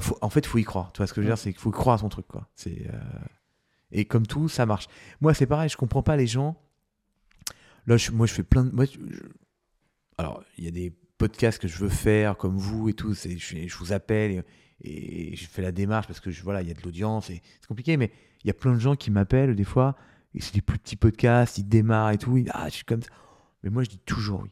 Faut- 0.00 0.18
en 0.20 0.28
fait, 0.30 0.40
il 0.40 0.46
faut 0.48 0.58
y 0.58 0.64
croire. 0.64 0.92
Tu 0.92 0.98
vois 0.98 1.06
ce 1.06 1.14
que 1.14 1.20
je 1.20 1.26
veux 1.26 1.30
dire, 1.30 1.38
c'est 1.38 1.52
qu'il 1.52 1.60
faut 1.60 1.70
y 1.70 1.72
croire 1.72 1.94
à 1.94 1.98
son 1.98 2.08
truc, 2.08 2.26
quoi. 2.26 2.48
C'est. 2.54 2.86
euh, 2.92 2.98
Et 3.90 4.04
comme 4.04 4.26
tout, 4.26 4.48
ça 4.48 4.66
marche. 4.66 4.88
Moi, 5.20 5.34
c'est 5.34 5.46
pareil, 5.46 5.68
je 5.68 5.76
comprends 5.76 6.02
pas 6.02 6.16
les 6.16 6.26
gens. 6.26 6.56
Là, 7.86 7.96
moi, 8.12 8.26
je 8.26 8.32
fais 8.32 8.42
plein 8.42 8.64
de. 8.64 8.72
Alors, 10.18 10.42
il 10.58 10.64
y 10.64 10.68
a 10.68 10.70
des 10.70 10.90
podcasts 11.18 11.58
que 11.58 11.68
je 11.68 11.78
veux 11.78 11.88
faire, 11.88 12.36
comme 12.36 12.56
vous 12.56 12.88
et 12.88 12.94
tout. 12.94 13.14
Je, 13.14 13.76
vous 13.76 13.92
appelle 13.92 14.44
et, 14.80 15.36
je 15.36 15.46
fais 15.46 15.62
la 15.62 15.72
démarche 15.72 16.06
parce 16.06 16.20
que 16.20 16.30
voilà, 16.42 16.62
il 16.62 16.68
y 16.68 16.70
a 16.70 16.74
de 16.74 16.82
l'audience 16.82 17.30
et 17.30 17.42
c'est 17.60 17.66
compliqué, 17.66 17.96
mais 17.96 18.10
il 18.42 18.48
y 18.48 18.50
a 18.50 18.54
plein 18.54 18.74
de 18.74 18.80
gens 18.80 18.96
qui 18.96 19.10
m'appellent 19.10 19.54
des 19.54 19.64
fois. 19.64 19.96
Et 20.34 20.40
c'est 20.40 20.54
des 20.54 20.62
plus 20.62 20.78
petits 20.78 20.96
podcasts, 20.96 21.58
ils 21.58 21.68
démarrent 21.68 22.10
et 22.10 22.18
tout. 22.18 22.42
ah, 22.50 22.68
je 22.68 22.74
suis 22.74 22.84
comme 22.84 23.02
ça. 23.02 23.10
Mais 23.62 23.70
moi, 23.70 23.84
je 23.84 23.90
dis 23.90 23.98
toujours 23.98 24.40
oui. 24.42 24.50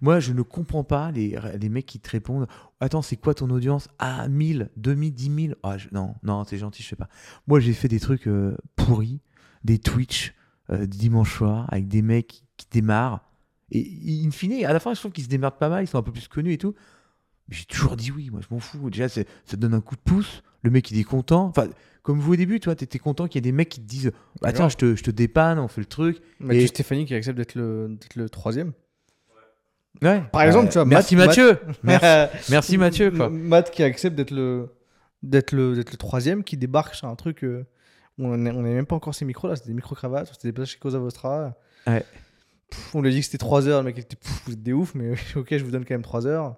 Moi, 0.00 0.20
je 0.20 0.32
ne 0.32 0.42
comprends 0.42 0.84
pas 0.84 1.10
les, 1.12 1.38
les 1.60 1.68
mecs 1.68 1.86
qui 1.86 2.00
te 2.00 2.10
répondent 2.10 2.46
Attends, 2.80 3.02
c'est 3.02 3.16
quoi 3.16 3.34
ton 3.34 3.48
audience? 3.50 3.88
Ah, 3.98 4.28
1000, 4.28 4.70
2000, 4.76 5.12
10 5.14 5.44
000 5.48 5.54
ah, 5.62 5.78
je- 5.78 5.88
Non, 5.92 6.14
non, 6.22 6.44
c'est 6.44 6.58
gentil, 6.58 6.82
je 6.82 6.88
sais 6.88 6.96
pas. 6.96 7.08
Moi, 7.46 7.60
j'ai 7.60 7.72
fait 7.72 7.88
des 7.88 8.00
trucs 8.00 8.26
euh, 8.28 8.56
pourris, 8.76 9.20
des 9.64 9.78
Twitch 9.78 10.34
euh, 10.70 10.86
dimanche 10.86 11.36
soir 11.36 11.66
avec 11.72 11.88
des 11.88 12.02
mecs 12.02 12.26
qui, 12.28 12.42
qui 12.56 12.66
démarrent. 12.70 13.20
Et 13.70 14.22
in 14.24 14.30
fine, 14.30 14.64
à 14.64 14.72
la 14.72 14.80
fin, 14.80 14.94
je 14.94 15.00
trouve 15.00 15.12
qu'ils 15.12 15.24
se 15.24 15.28
démerdent 15.28 15.58
pas 15.58 15.68
mal, 15.68 15.84
ils 15.84 15.88
sont 15.88 15.98
un 15.98 16.02
peu 16.02 16.12
plus 16.12 16.28
connus 16.28 16.52
et 16.52 16.58
tout. 16.58 16.74
J'ai 17.48 17.64
toujours 17.64 17.96
dit 17.96 18.10
oui, 18.10 18.30
moi, 18.30 18.40
je 18.40 18.52
m'en 18.52 18.60
fous. 18.60 18.90
Déjà, 18.90 19.08
ça 19.08 19.22
te 19.48 19.56
donne 19.56 19.74
un 19.74 19.80
coup 19.80 19.94
de 19.96 20.00
pouce. 20.00 20.42
Le 20.62 20.70
mec, 20.70 20.90
il 20.90 20.98
est 20.98 21.04
content. 21.04 21.46
Enfin, 21.46 21.68
comme 22.02 22.18
vous 22.18 22.32
au 22.32 22.36
début, 22.36 22.58
tu 22.60 22.64
vois, 22.66 22.74
t'étais 22.76 22.98
content 22.98 23.26
qu'il 23.28 23.36
y 23.36 23.38
ait 23.38 23.42
des 23.42 23.52
mecs 23.52 23.68
qui 23.68 23.80
te 23.80 23.86
disent 23.86 24.10
tiens, 24.52 24.68
je 24.68 24.76
te, 24.76 24.96
je 24.96 25.02
te 25.02 25.10
dépanne, 25.10 25.58
on 25.58 25.68
fait 25.68 25.80
le 25.80 25.86
truc. 25.86 26.20
Mais 26.40 26.62
Et- 26.62 26.66
Stéphanie 26.66 27.04
qui 27.04 27.14
accepte 27.14 27.36
d'être 27.36 27.54
le, 27.54 27.88
d'être 28.00 28.16
le 28.16 28.28
troisième. 28.28 28.72
Ouais. 30.02 30.22
Par 30.32 30.42
exemple, 30.42 30.68
tu 30.68 30.74
vois, 30.74 30.84
Merci 30.84 31.16
Matt- 31.16 31.28
Mathieu. 31.28 31.58
Merci, 31.82 32.50
merci 32.50 32.78
Mathieu. 32.78 33.10
Quoi. 33.10 33.30
Matt 33.30 33.70
qui 33.70 33.82
accepte 33.82 34.14
d'être 34.16 34.30
le, 34.30 34.68
d'être 35.22 35.52
le, 35.52 35.74
d'être 35.74 35.90
le 35.92 35.96
troisième, 35.96 36.44
qui 36.44 36.56
débarque 36.56 36.94
sur 36.94 37.08
un 37.08 37.14
truc 37.16 37.44
euh, 37.44 37.64
on 38.18 38.36
n'avait 38.36 38.74
même 38.74 38.86
pas 38.86 38.96
encore 38.96 39.14
ces 39.14 39.24
micros 39.24 39.48
là, 39.48 39.56
c'était 39.56 39.68
des 39.68 39.74
micro-cravates, 39.74 40.28
c'était 40.32 40.48
des 40.48 40.52
plages 40.52 40.68
chez 40.70 40.78
Cosa 40.78 40.98
Vostra. 40.98 41.54
Ouais. 41.86 42.04
Pff, 42.70 42.94
on 42.94 43.02
lui 43.02 43.10
a 43.10 43.12
dit 43.12 43.20
que 43.20 43.26
c'était 43.26 43.38
3 43.38 43.68
heures, 43.68 43.80
le 43.80 43.86
mec 43.86 43.98
était 43.98 44.16
pff, 44.16 44.42
vous 44.46 44.52
êtes 44.54 44.62
des 44.62 44.72
ouf, 44.72 44.94
mais 44.94 45.12
ok, 45.36 45.48
je 45.56 45.64
vous 45.64 45.70
donne 45.70 45.84
quand 45.84 45.94
même 45.94 46.02
3 46.02 46.26
heures. 46.26 46.56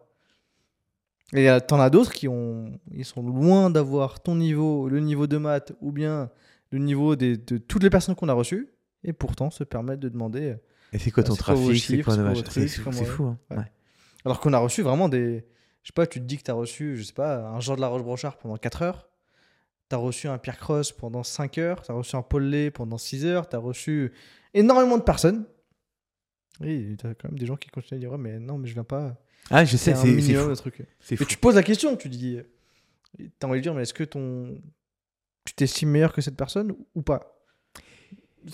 Et 1.35 1.51
euh, 1.51 1.61
t'en 1.61 1.79
as 1.81 1.91
d'autres 1.91 2.13
qui 2.13 2.27
ont, 2.29 2.79
ils 2.93 3.05
sont 3.05 3.23
loin 3.23 3.71
d'avoir 3.71 4.21
ton 4.21 4.35
niveau, 4.35 4.89
le 4.89 5.01
niveau 5.01 5.27
de 5.27 5.37
maths 5.37 5.73
ou 5.81 5.93
bien 5.93 6.31
le 6.71 6.79
niveau 6.79 7.17
des, 7.17 7.37
de 7.37 7.59
toutes 7.59 7.83
les 7.83 7.91
personnes 7.91 8.15
qu'on 8.15 8.29
a 8.29 8.33
reçues, 8.33 8.69
et 9.05 9.13
pourtant 9.13 9.51
se 9.51 9.65
permettent 9.65 10.01
de 10.01 10.09
demander. 10.09 10.57
Et 10.93 10.99
c'est 10.99 11.11
quoi 11.11 11.23
ton 11.23 11.35
Ah, 11.35 11.37
trafic 11.37 11.83
C'est 11.83 12.03
quoi 12.03 12.93
fou. 12.93 13.37
hein. 13.51 13.65
Alors 14.25 14.41
qu'on 14.41 14.53
a 14.53 14.59
reçu 14.59 14.83
vraiment 14.83 15.09
des. 15.09 15.45
Je 15.83 15.89
sais 15.89 15.93
pas, 15.95 16.07
tu 16.07 16.19
te 16.21 16.25
dis 16.25 16.37
que 16.39 16.43
tu 16.43 16.51
as 16.51 16.55
reçu, 16.55 16.97
je 16.97 17.03
sais 17.03 17.13
pas, 17.13 17.47
un 17.49 17.61
Jean 17.61 17.77
de 17.77 17.81
la 17.81 17.87
Roche-Brochard 17.89 18.37
pendant 18.39 18.57
4 18.57 18.83
heures. 18.83 19.09
Tu 19.89 19.95
as 19.95 19.99
reçu 19.99 20.29
un 20.29 20.37
Pierre 20.39 20.59
Cross 20.59 20.93
pendant 20.93 21.23
5 21.23 21.57
heures. 21.59 21.83
Tu 21.83 21.91
as 21.91 21.95
reçu 21.95 22.15
un 22.17 22.23
Paul 22.23 22.43
Lay 22.45 22.71
pendant 22.71 22.99
6 22.99 23.25
heures. 23.25 23.49
Tu 23.49 23.57
as 23.57 23.59
reçu 23.59 24.13
énormément 24.55 24.99
de 24.99 25.03
personnes. 25.03 25.47
Oui, 26.61 26.97
tu 26.99 27.07
as 27.07 27.15
quand 27.15 27.29
même 27.31 27.39
des 27.39 27.47
gens 27.47 27.57
qui 27.57 27.69
continuent 27.71 27.99
à 27.99 28.01
dire 28.01 28.11
Ouais, 28.13 28.19
mais 28.19 28.39
non, 28.39 28.59
mais 28.59 28.69
je 28.69 28.75
viens 28.75 28.85
pas. 28.85 29.17
Ah, 29.51 29.65
je 29.65 29.77
sais, 29.77 29.95
c'est 29.95 30.21
c'est 30.21 30.35
fou. 30.35 30.55
truc. 30.57 30.81
Et 31.11 31.17
fou. 31.17 31.25
tu 31.25 31.39
poses 31.39 31.55
la 31.55 31.63
question, 31.63 31.97
tu 31.97 32.09
dis. 32.09 32.39
Tu 33.17 33.31
as 33.43 33.47
envie 33.47 33.59
de 33.61 33.63
dire, 33.63 33.73
mais 33.75 33.83
est-ce 33.83 33.95
que 33.95 34.05
ton. 34.05 34.61
Tu 35.45 35.55
t'estimes 35.55 35.89
meilleur 35.91 36.13
que 36.13 36.21
cette 36.21 36.37
personne 36.37 36.75
ou 36.95 37.01
pas? 37.03 37.38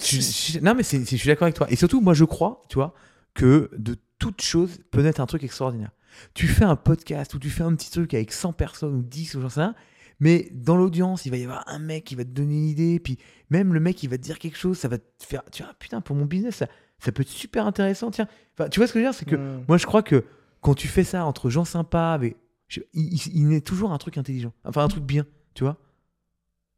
Je- 0.03 0.21
je- 0.21 0.59
non, 0.61 0.75
mais 0.75 0.83
je 0.83 1.05
suis 1.17 1.27
d'accord 1.27 1.45
avec 1.45 1.55
toi. 1.55 1.67
Et 1.71 1.77
surtout, 1.77 2.01
moi, 2.01 2.15
je 2.15 2.25
crois, 2.25 2.63
tu 2.69 2.75
vois, 2.77 2.95
que 3.35 3.71
de 3.77 3.97
toute 4.19 4.41
chose 4.43 4.79
peut 4.91 5.03
naître 5.03 5.21
un 5.21 5.27
truc 5.27 5.43
extraordinaire. 5.45 5.91
Tu 6.35 6.47
fais 6.47 6.65
un 6.65 6.77
podcast 6.77 7.35
ou 7.35 7.39
tu 7.39 7.51
fais 7.51 7.63
un 7.65 7.75
petit 7.75 7.91
truc 7.91 8.15
avec 8.15 8.33
100 8.33 8.53
personnes 8.53 8.95
ou 8.95 9.03
10 9.03 9.35
ou 9.35 9.41
j'en 9.41 9.49
sais 9.49 9.61
rien, 9.61 9.75
mais 10.21 10.49
dans 10.53 10.77
l'audience, 10.77 11.27
il 11.27 11.31
va 11.31 11.37
y 11.37 11.43
avoir 11.43 11.65
un 11.69 11.81
mec 11.81 12.05
qui 12.05 12.15
va 12.15 12.25
te 12.25 12.31
donner 12.31 12.57
une 12.57 12.67
idée, 12.69 13.01
puis 13.01 13.19
même 13.51 13.75
le 13.75 13.81
mec, 13.81 14.01
il 14.03 14.09
va 14.09 14.17
te 14.17 14.23
dire 14.23 14.39
quelque 14.39 14.57
chose, 14.57 14.79
ça 14.79 14.87
va 14.89 14.99
te 14.99 15.05
faire. 15.19 15.43
Tu 15.51 15.63
vois, 15.65 15.75
putain, 15.79 16.01
pour 16.01 16.15
mon 16.15 16.25
business, 16.25 16.55
ça, 16.57 16.67
ça 17.01 17.11
peut 17.11 17.23
être 17.23 17.29
super 17.29 17.67
intéressant. 17.67 18.11
Tiens, 18.13 18.29
Enfin, 18.57 18.69
tu 18.69 18.79
vois 18.79 18.87
ce 18.87 18.93
que 18.93 19.01
je 19.01 19.05
veux 19.05 19.11
dire? 19.11 19.19
C'est 19.19 19.25
que 19.25 19.35
moi, 19.67 19.77
je 19.77 19.87
crois 19.87 20.03
que 20.05 20.25
quand 20.61 20.75
tu 20.75 20.87
fais 20.87 21.03
ça 21.05 21.25
entre 21.25 21.51
gens 21.51 21.65
sympas, 21.65 22.21
je- 22.69 22.81
il, 22.93 23.13
il- 23.15 23.37
il 23.37 23.49
naît 23.49 23.61
toujours 23.61 23.91
un 23.93 23.99
truc 23.99 24.17
intelligent, 24.17 24.53
enfin 24.65 24.85
un 24.85 24.89
truc 24.89 25.03
bien, 25.05 25.27
tu 25.55 25.65
vois? 25.65 25.77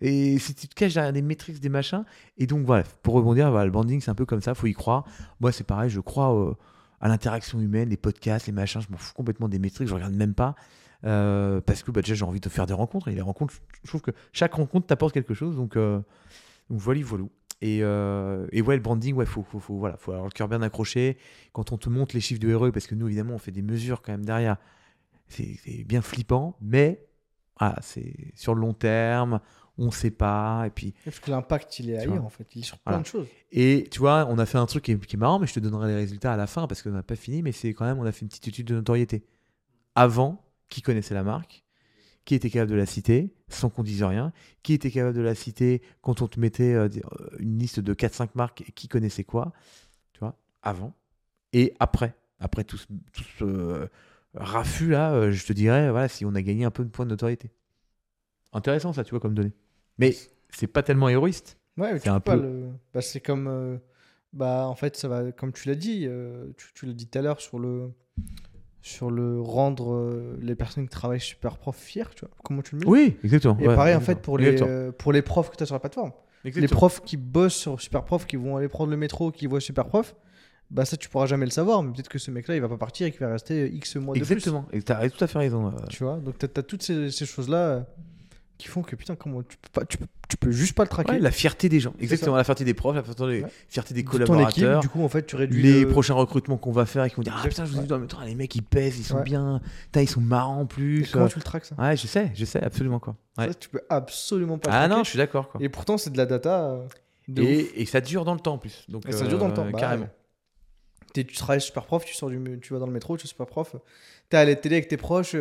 Et 0.01 0.39
si 0.39 0.55
tu 0.55 0.69
te 0.69 0.75
caches 0.75 0.95
derrière 0.95 1.13
des 1.13 1.23
métriques, 1.23 1.61
des 1.61 1.69
machins, 1.71 2.05
et 2.39 2.47
donc 2.47 2.67
voilà, 2.67 2.85
pour 3.03 3.15
rebondir, 3.15 3.51
le 3.51 3.71
branding 3.71 4.01
c'est 4.01 4.11
un 4.11 4.15
peu 4.15 4.27
comme 4.27 4.43
ça, 4.43 4.55
faut 4.55 4.67
y 4.67 4.75
croire. 4.75 5.05
Moi 5.41 5.53
c'est 5.53 5.65
pareil, 5.65 5.89
je 5.91 6.01
crois 6.01 6.35
euh, 6.37 6.55
à 7.01 7.09
l'interaction 7.09 7.61
humaine, 7.61 7.89
les 7.89 7.97
podcasts, 7.97 8.47
les 8.47 8.53
machins, 8.53 8.81
je 8.81 8.91
m'en 8.91 8.99
fous 8.99 9.15
complètement 9.15 9.49
des 9.49 9.59
métriques, 9.59 9.89
je 9.89 9.95
regarde 9.95 10.15
même 10.15 10.35
pas. 10.35 10.55
euh, 11.05 11.61
parce 11.61 11.83
que 11.83 11.91
bah, 11.91 12.03
déjà 12.03 12.15
j'ai 12.15 12.25
envie 12.25 12.41
de 12.41 12.49
faire 12.49 12.67
des 12.67 12.75
rencontres, 12.75 13.09
et 13.09 13.15
les 13.15 13.21
rencontres, 13.23 13.55
je- 13.83 13.89
trouve 13.89 14.03
que 14.03 14.11
chaque 14.33 14.55
rencontre 14.55 14.87
t'apporte 14.87 15.15
quelque 15.15 15.35
chose, 15.35 15.57
donc, 15.57 15.77
euh, 15.77 16.01
voilà, 16.69 17.01
voilà. 17.05 17.25
Et, 17.63 17.79
et 17.79 18.63
ouais, 18.63 18.77
le 18.77 18.83
branding, 18.83 19.15
ouais, 19.15 19.25
faut, 19.27 19.43
faut, 19.43 19.77
voilà, 19.79 19.97
faut 19.97 20.13
avoir 20.13 20.27
le 20.27 20.33
cœur 20.33 20.47
bien 20.49 20.61
accroché. 20.63 21.17
Quand 21.53 21.73
on 21.73 21.79
te 21.79 21.89
montre 21.89 22.15
les 22.15 22.21
chiffres 22.21 22.41
de 22.41 22.53
RE, 22.55 22.71
parce 22.71 22.87
que 22.87 22.95
nous, 22.95 23.07
évidemment, 23.07 23.35
on 23.35 23.39
fait 23.39 23.51
des 23.53 23.63
mesures 23.63 24.03
quand 24.03 24.13
même 24.13 24.27
derrière, 24.27 24.57
c'est 25.29 25.85
bien 25.87 26.03
flippant, 26.03 26.57
mais 26.61 27.07
voilà, 27.59 27.77
c'est 27.83 28.15
sur 28.35 28.55
le 28.55 28.61
long 28.61 28.75
terme, 28.75 29.41
on 29.79 29.91
sait 29.91 30.11
pas. 30.11 30.65
Et 30.67 30.71
puis, 30.71 30.95
Parce 31.05 31.19
que 31.21 31.31
l'impact, 31.31 31.79
il 31.81 31.91
est 31.91 31.99
ailleurs, 31.99 32.25
en 32.25 32.31
fait. 32.31 32.47
Il 32.55 32.61
est 32.61 32.65
sur 32.65 32.79
plein 32.79 32.93
Voilà. 32.93 33.03
de 33.03 33.09
choses. 33.09 33.27
et 33.53 33.87
tu 33.91 33.99
vois, 33.99 34.27
on 34.31 34.39
a 34.39 34.47
fait 34.47 34.59
un 34.59 34.67
truc 34.67 34.85
qui 34.85 34.93
est, 34.93 35.07
qui 35.07 35.17
est 35.17 35.19
marrant, 35.19 35.39
mais 35.39 35.47
je 35.47 35.55
te 35.55 35.61
donnerai 35.61 35.89
les 35.89 35.95
résultats 35.97 36.33
à 36.33 36.37
la 36.37 36.47
fin 36.47 36.67
parce 36.67 36.83
qu'on 36.83 36.91
n'a 36.91 37.03
pas 37.03 37.17
fini. 37.17 37.43
Mais 37.43 37.53
c'est 37.53 37.75
quand 37.75 37.85
même, 37.85 37.99
on 37.99 38.05
a 38.07 38.13
fait 38.13 38.23
une 38.23 38.29
petite 38.29 38.49
étude 38.49 38.67
de 38.67 38.75
notoriété. 38.75 39.25
Avant, 39.95 40.45
qui 40.69 40.83
connaissait 40.83 41.15
la 41.15 41.23
marque 41.23 41.65
Qui 42.25 42.35
était 42.35 42.51
capable 42.51 42.71
de 42.73 42.77
la 42.77 42.87
citer 42.87 43.33
sans 43.49 43.71
qu'on 43.71 43.83
dise 43.83 44.03
rien 44.03 44.33
Qui 44.63 44.73
était 44.73 44.91
capable 44.91 45.17
de 45.17 45.23
la 45.23 45.35
citer 45.35 45.81
quand 46.01 46.23
on 46.23 46.29
te 46.29 46.41
mettait 46.41 46.75
euh, 46.75 46.89
euh, 46.89 47.29
une 47.39 47.59
liste 47.59 47.81
de 47.81 47.95
4-5 47.95 48.31
marques 48.35 48.63
et 48.63 48.73
qui 48.73 48.89
connaissait 48.89 49.25
quoi 49.25 49.53
Tu 50.13 50.21
vois, 50.21 50.37
avant 50.63 50.93
et 51.53 51.75
après. 51.81 52.15
Après 52.39 52.65
tout 52.65 52.77
ce, 52.77 52.87
tout 53.13 53.23
ce, 53.39 53.45
euh, 53.45 53.87
raffut 54.35 54.89
là, 54.91 55.13
euh, 55.15 55.31
je 55.31 55.47
te 55.47 55.53
dirais, 55.55 55.91
voilà, 55.91 56.09
si 56.09 56.25
on 56.27 56.35
a 56.35 56.43
gagné 56.43 56.65
un 56.67 56.71
peu 56.71 56.85
de 56.85 56.91
points 56.91 57.07
de 57.07 57.11
notoriété. 57.11 57.51
Intéressant 58.53 58.93
ça, 58.93 59.05
tu 59.05 59.11
vois, 59.11 59.21
comme 59.21 59.35
données. 59.35 59.53
Mais 59.99 60.15
c'est 60.51 60.67
pas 60.67 60.83
tellement 60.83 61.09
héroïste. 61.09 61.59
Ouais, 61.77 61.93
C'est 61.95 62.05
tu 62.05 62.09
un 62.09 62.21
peu- 62.21 62.37
le- 62.41 62.69
bah, 62.95 63.01
c'est 63.03 63.21
comme. 63.21 63.47
euh, 63.49 63.77
Bah, 64.33 64.67
en 64.67 64.75
fait, 64.75 64.97
ça 64.97 65.09
va, 65.09 65.33
comme 65.33 65.53
tu 65.53 65.69
l'as 65.69 65.75
dit, 65.75 66.05
euh, 66.07 66.47
tu, 66.59 66.67
tu 66.75 66.85
l'as 66.87 66.93
dit 66.93 67.07
tout 67.07 67.19
à 67.19 67.23
l'heure 67.23 67.41
sur 67.41 67.59
le, 67.59 67.91
sur 68.83 69.11
le 69.11 69.41
rendre 69.41 69.95
euh, 69.95 70.37
les 70.43 70.55
personnes 70.55 70.85
qui 70.85 70.91
travaillent 70.91 71.21
super 71.21 71.57
prof 71.59 71.75
fiers, 71.77 72.05
tu 72.15 72.21
vois. 72.27 72.31
Comment 72.45 72.61
tu 72.63 72.75
le 72.75 72.81
mets? 72.81 72.87
Oui, 72.87 73.17
exactement. 73.25 73.57
Et 73.59 73.67
Ouais, 73.69 73.75
pareil, 73.75 73.95
en 73.95 73.99
exactement. 73.99 74.17
fait, 74.19 74.23
pour 74.23 74.39
les, 74.39 74.49
Exactement. 74.49 74.71
euh, 74.77 74.93
pour 74.93 75.13
les 75.13 75.23
profs 75.23 75.51
que 75.51 75.57
tu 75.57 75.63
as 75.63 75.67
sur 75.67 75.75
la 75.75 75.81
plateforme. 75.81 76.13
Les 76.45 76.49
Exactement. 76.49 76.77
profs 76.79 77.03
qui 77.03 77.17
bossent 77.17 77.55
sur 77.57 77.81
super 77.81 78.05
prof, 78.05 78.27
qui 78.27 78.37
vont 78.37 78.57
aller 78.57 78.69
prendre 78.69 78.91
le 78.91 78.97
métro, 78.99 79.31
qui 79.33 79.47
voient 79.47 79.61
super 79.61 79.87
prof, 79.87 80.15
bah 80.71 80.85
ça, 80.85 80.97
tu 80.97 81.09
pourras 81.09 81.27
jamais 81.27 81.47
le 81.47 81.51
savoir. 81.51 81.83
Mais 81.83 81.93
peut-être 81.93 82.09
que 82.09 82.19
ce 82.19 82.31
mec-là, 82.31 82.57
il 82.57 82.61
va 82.61 82.69
pas 82.69 82.77
partir 82.77 83.07
et 83.07 83.11
qu'il 83.13 83.21
va 83.21 83.33
rester 83.33 83.69
X 83.73 83.97
mois 83.97 84.15
de 84.15 84.21
plus. 84.21 84.33
Exactement. 84.33 84.67
Et 84.73 84.83
t'as 84.83 85.09
tout 85.09 85.25
à 85.25 85.27
fait 85.29 85.39
raison. 85.39 85.73
Tu 85.89 86.05
vois, 86.05 86.17
donc 86.19 86.37
tu 86.39 86.45
as, 86.47 86.63
toutes 86.63 86.83
ces, 86.83 87.11
ces 87.11 87.25
choses-là 87.27 87.87
qui 88.59 88.69
font 88.69 88.83
que 88.83 88.97
putain, 88.97 89.17
comment 89.17 89.43
tu 89.43 89.57
peux, 89.59 89.69
pas, 89.73 89.85
tu, 89.85 89.99
peux, 89.99 90.07
tu 90.29 90.37
peux 90.37 90.51
juste 90.51 90.75
pas 90.75 90.83
le 90.85 90.89
traquer. 90.89 91.13
Ouais, 91.13 91.19
la 91.21 91.31
fierté 91.31 91.69
des 91.69 91.79
gens. 91.81 91.93
Exactement. 92.01 92.37
La 92.37 92.45
fierté 92.45 92.65
des 92.65 92.73
profs, 92.75 92.97
la 92.97 93.03
fierté 93.03 93.27
des, 93.27 93.43
Ouais. 93.43 93.51
fierté 93.69 93.93
des 93.95 94.03
de 94.03 94.09
ton 94.09 94.15
équipe, 94.15 94.27
collaborateurs. 94.29 94.81
du 94.81 94.89
coup, 94.89 95.03
en 95.03 95.09
fait, 95.09 95.27
tu 95.27 95.37
réduis 95.37 95.63
les 95.63 95.83
le- 95.83 95.89
prochains 95.89 96.15
recrutements 96.15 96.57
qu'on 96.57 96.73
va 96.73 96.87
faire 96.87 97.05
et 97.05 97.11
qui 97.11 97.17
vont 97.17 97.23
dire 97.23 97.35
Ah 97.39 97.47
putain, 97.47 97.65
je 97.67 97.73
vous 97.73 97.79
ai 97.85 97.93
ouais. 97.93 98.27
les 98.27 98.35
mecs 98.35 98.55
ils 98.55 98.63
pèsent, 98.63 98.99
ils 98.99 99.05
sont 99.05 99.21
bien, 99.23 99.61
Putain, 99.85 100.01
ils 100.03 100.09
sont 100.09 100.21
marrants 100.21 100.61
en 100.61 100.65
Et 100.65 100.69
plus. 100.69 101.11
comment 101.13 101.27
euh. 101.27 101.29
tu 101.29 101.39
le 101.39 101.43
traques 101.45 101.67
ça, 101.67 101.75
Ouais, 101.79 101.97
je 101.97 102.07
sais, 102.07 102.33
je 102.35 102.45
sais, 102.45 102.63
absolument 102.63 102.99
quoi. 102.99 103.17
Ça, 103.37 103.53
Tu 103.55 103.69
peux 103.69 103.83
absolument 103.91 104.59
pas 104.59 104.71
le 104.71 104.75
Ah 104.75 104.79
traquer. 104.81 104.95
non, 104.95 105.05
je 105.05 105.11
suis 105.11 105.19
d'accord 105.19 105.49
quoi. 105.51 105.61
Et 105.63 105.69
pourtant, 105.69 105.99
c'est 105.99 106.11
de 106.11 106.17
la 106.19 106.27
data. 106.27 106.71
euh, 106.71 106.87
de. 107.29 107.43
Et, 107.43 107.83
et 107.83 107.87
ça 107.87 108.01
dure 108.01 108.25
dans 108.25 108.35
le 108.35 108.41
temps 108.41 108.55
en 108.55 108.59
plus. 108.59 108.85
Donc, 108.89 109.07
Et 109.09 109.13
ça 109.13 109.27
dure 109.27 109.39
dans 109.39 109.49
le 109.49 109.55
temps, 109.55 109.67
euh, 109.67 109.71
bah, 109.71 109.79
carrément. 109.79 110.09
Tu 111.15 111.25
travailles 111.27 111.61
super 111.61 111.85
prof, 111.85 112.05
tu, 112.05 112.15
sors 112.15 112.29
du, 112.31 112.39
tu 112.61 112.73
vas 112.75 112.79
dans 112.79 112.87
le 112.87 112.93
métro, 112.93 113.17
tu 113.17 113.25
es 113.25 113.29
super 113.29 113.47
prof. 113.47 113.75
T'es 114.29 114.37
à 114.37 114.45
la 114.45 114.55
télé 114.55 114.77
avec 114.77 114.89
tes 114.89 114.97
proches. 114.97 115.35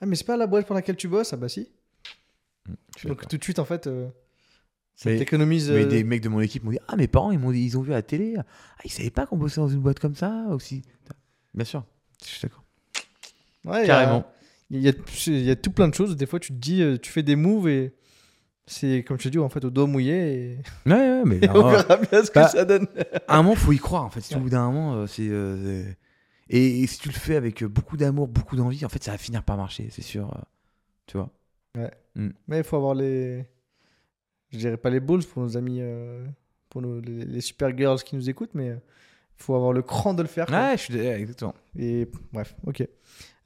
ah, 0.00 0.06
mais 0.06 0.16
c'est 0.16 0.24
pas 0.26 0.36
la 0.36 0.46
boîte 0.46 0.66
pour 0.66 0.74
laquelle 0.74 0.96
tu 0.96 1.06
bosses? 1.08 1.32
Ah, 1.32 1.36
bah 1.36 1.48
si. 1.48 1.68
Suis 2.96 3.08
Donc 3.08 3.26
tout 3.28 3.36
de 3.36 3.42
suite, 3.44 3.58
en 3.58 3.64
fait, 3.64 3.86
euh, 3.86 4.08
ça 4.96 5.10
Mais- 5.10 5.18
t'économise. 5.18 5.70
Mais 5.70 5.84
euh, 5.84 5.86
des 5.86 6.04
mecs 6.04 6.20
de 6.22 6.28
mon 6.28 6.40
équipe 6.40 6.64
m'ont 6.64 6.70
dit 6.72 6.78
Ah, 6.88 6.96
mes 6.96 7.06
parents, 7.08 7.30
ils, 7.32 7.38
m'ont 7.38 7.52
dit, 7.52 7.62
ils 7.64 7.78
ont 7.78 7.82
vu 7.82 7.92
à 7.92 7.96
la 7.96 8.02
télé. 8.02 8.34
Ah, 8.38 8.44
ils 8.84 8.90
savaient 8.90 9.10
pas 9.10 9.26
qu'on 9.26 9.36
bossait 9.36 9.60
dans 9.60 9.68
une 9.68 9.80
boîte 9.80 9.98
comme 10.00 10.14
ça 10.16 10.46
aussi. 10.50 10.82
Bien 11.54 11.64
sûr, 11.64 11.84
je 12.22 12.28
suis 12.28 12.40
d'accord. 12.42 12.64
ouais, 13.64 13.84
il 13.84 13.88
y 13.88 13.90
a- 13.90 13.94
Carrément. 13.98 14.26
Il 14.70 14.80
y, 14.82 14.88
a, 14.88 14.92
il 15.28 15.44
y 15.44 15.50
a 15.50 15.56
tout 15.56 15.70
plein 15.70 15.88
de 15.88 15.94
choses. 15.94 16.14
Des 16.16 16.26
fois, 16.26 16.38
tu 16.40 16.48
te 16.48 16.58
dis, 16.58 16.82
euh, 16.82 16.98
tu 16.98 17.10
fais 17.10 17.22
des 17.22 17.36
moves 17.36 17.68
et 17.68 17.94
c'est 18.66 19.02
comme 19.02 19.16
je 19.18 19.24
te 19.24 19.28
dis, 19.30 19.38
en 19.38 19.48
fait, 19.48 19.64
au 19.64 19.70
doigt 19.70 19.86
mouillé. 19.86 20.34
Et, 20.34 20.58
Ouais, 20.84 20.92
ouais, 20.92 21.22
mais 21.24 21.38
et 21.42 21.48
on 21.48 21.68
verra 21.70 21.96
bien 21.96 22.22
ce 22.22 22.30
que 22.30 22.38
Bah, 22.38 22.48
ça 22.48 22.66
donne. 22.66 22.86
à 23.28 23.38
un 23.38 23.42
moment, 23.42 23.54
faut 23.54 23.72
y 23.72 23.78
croire. 23.78 24.04
En 24.04 24.10
fait, 24.10 24.20
si 24.20 24.34
Ouais. 24.34 24.40
au 24.40 24.42
bout 24.42 24.50
d'un 24.50 24.66
moment, 24.70 24.94
euh, 24.94 25.06
c'est. 25.06 25.26
euh, 25.30 25.90
et, 26.50 26.82
et 26.82 26.86
si 26.86 26.98
tu 26.98 27.08
le 27.08 27.14
fais 27.14 27.36
avec 27.36 27.64
beaucoup 27.64 27.96
d'amour, 27.96 28.28
beaucoup 28.28 28.56
d'envie, 28.56 28.84
en 28.84 28.90
fait, 28.90 29.02
ça 29.02 29.12
va 29.12 29.16
finir 29.18 29.42
par 29.42 29.56
marcher, 29.56 29.88
c'est 29.90 30.02
sûr. 30.02 30.36
Tu 31.06 31.16
vois. 31.16 31.30
Mais 32.46 32.58
il 32.58 32.64
faut 32.64 32.76
avoir 32.76 32.94
les. 32.94 33.44
Je 34.50 34.58
dirais 34.58 34.76
pas 34.76 34.90
les 34.90 35.00
balls 35.00 35.24
pour 35.24 35.42
nos 35.42 35.56
amis, 35.56 35.78
euh, 35.80 36.26
pour 36.70 36.80
nos, 36.82 37.00
les, 37.00 37.24
les 37.24 37.40
super 37.40 37.76
girls 37.76 38.02
qui 38.02 38.16
nous 38.16 38.28
écoutent, 38.30 38.54
mais 38.54 38.68
il 38.68 38.80
faut 39.44 39.54
avoir 39.54 39.72
le 39.72 39.82
cran 39.82 40.14
de 40.14 40.22
le 40.22 40.28
faire. 40.28 40.46
quoi. 40.46 40.58
Ouais, 40.70 40.76
je 40.76 40.82
suis 40.84 40.94
ouais, 40.94 41.20
exactement. 41.20 41.54
Et 41.78 42.08
bref, 42.32 42.56
ok. 42.66 42.86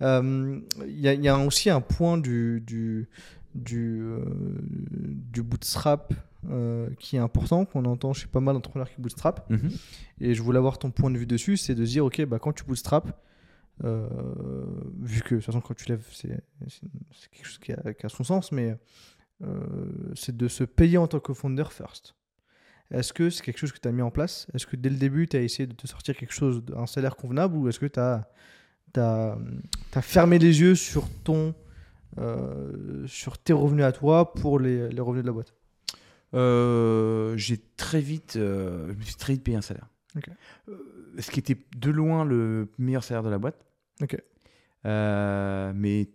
Euh, 0.00 0.60
Il 0.86 1.00
y, 1.00 1.08
a- 1.08 1.12
il 1.14 1.22
y 1.22 1.28
a 1.28 1.36
aussi 1.38 1.70
un 1.70 1.80
point 1.80 2.18
du, 2.18 2.62
du, 2.66 3.08
du, 3.54 4.00
euh, 4.02 4.24
du 4.62 5.42
bootstrap 5.42 6.14
euh, 6.50 6.88
qui 6.98 7.16
est 7.16 7.20
important, 7.20 7.64
qu'on 7.64 7.84
entend 7.84 8.12
chez 8.12 8.26
pas 8.26 8.40
mal 8.40 8.54
d'entrepreneurs 8.54 8.88
qui 8.90 9.00
bootstrap. 9.00 9.48
Mhm. 9.50 9.70
Et 10.20 10.34
je 10.34 10.42
voulais 10.42 10.58
avoir 10.58 10.78
ton 10.78 10.90
point 10.90 11.10
de 11.10 11.18
vue 11.18 11.26
dessus, 11.26 11.56
c'est 11.56 11.74
de 11.74 11.84
dire, 11.84 12.04
ok, 12.04 12.24
bah, 12.26 12.38
quand 12.40 12.52
tu 12.52 12.64
bootstrap, 12.64 13.20
euh, 13.84 14.08
vu 15.00 15.22
que 15.22 15.34
de 15.34 15.40
toute 15.40 15.46
façon 15.46 15.60
quand 15.60 15.74
tu 15.74 15.88
lèves, 15.88 16.06
c'est 16.10 16.28
quelque 17.30 17.46
chose 17.46 17.58
qui 17.58 17.72
a, 17.72 17.94
qui 17.94 18.06
a 18.06 18.08
son 18.08 18.24
sens, 18.24 18.52
mais 18.52 18.76
euh, 19.42 19.64
c'est 20.14 20.36
de 20.36 20.48
se 20.48 20.64
payer 20.64 20.98
en 20.98 21.06
tant 21.06 21.20
que 21.20 21.32
founder 21.32 21.64
first. 21.70 22.14
Est-ce 22.90 23.12
que 23.12 23.30
c'est 23.30 23.42
quelque 23.42 23.58
chose 23.58 23.72
que 23.72 23.78
tu 23.78 23.88
as 23.88 23.92
mis 23.92 24.02
en 24.02 24.10
place? 24.10 24.46
Est-ce 24.54 24.66
que 24.66 24.76
dès 24.76 24.90
le 24.90 24.96
début, 24.96 25.26
tu 25.26 25.36
as 25.36 25.40
essayé 25.40 25.66
de 25.66 25.74
te 25.74 25.86
sortir 25.86 26.16
quelque 26.16 26.34
chose, 26.34 26.62
un 26.76 26.86
salaire 26.86 27.16
convenable, 27.16 27.56
ou 27.56 27.68
est-ce 27.68 27.80
que 27.80 27.86
tu 27.86 27.98
as, 28.00 29.38
fermé 30.02 30.38
les 30.38 30.60
yeux 30.60 30.74
sur, 30.74 31.08
ton, 31.24 31.54
euh, 32.18 33.06
sur 33.06 33.38
tes 33.38 33.54
revenus 33.54 33.84
à 33.84 33.92
toi 33.92 34.34
pour 34.34 34.60
les, 34.60 34.90
les 34.90 35.00
revenus 35.00 35.24
de 35.24 35.28
la 35.28 35.32
boîte? 35.32 35.54
J'ai 37.38 37.58
très 37.76 38.00
vite, 38.00 38.32
je 38.34 38.92
me 38.92 39.02
suis 39.02 39.16
très 39.16 39.32
vite 39.32 39.44
payé 39.44 39.56
un 39.56 39.62
salaire. 39.62 39.88
Ok. 40.16 40.28
Euh, 40.68 40.76
ce 41.18 41.30
qui 41.30 41.40
était 41.40 41.56
de 41.76 41.90
loin 41.90 42.24
le 42.24 42.68
meilleur 42.78 43.04
salaire 43.04 43.22
de 43.22 43.30
la 43.30 43.38
boîte. 43.38 43.64
Ok. 44.02 44.16
Euh, 44.84 45.72
mais 45.74 46.08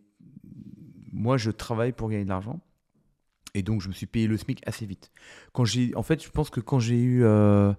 moi, 1.12 1.38
je 1.38 1.52
travaille 1.52 1.94
pour 1.94 2.10
gagner 2.10 2.24
de 2.26 2.30
l'argent. 2.30 2.60
Et 3.54 3.64
donc, 3.64 3.82
je 3.82 3.88
me 3.88 3.94
suis 3.94 4.06
payé 4.06 4.28
le 4.28 4.38
SMIC 4.38 4.62
assez 4.68 4.86
vite. 4.86 5.12
Quand 5.54 5.66
j'ai, 5.66 5.96
en 5.96 6.04
fait, 6.04 6.24
je 6.24 6.30
pense 6.30 6.50
que 6.50 6.60
quand 6.60 6.80
j'ai 6.80 7.00
eu 7.02 7.24
euh, 7.24 7.74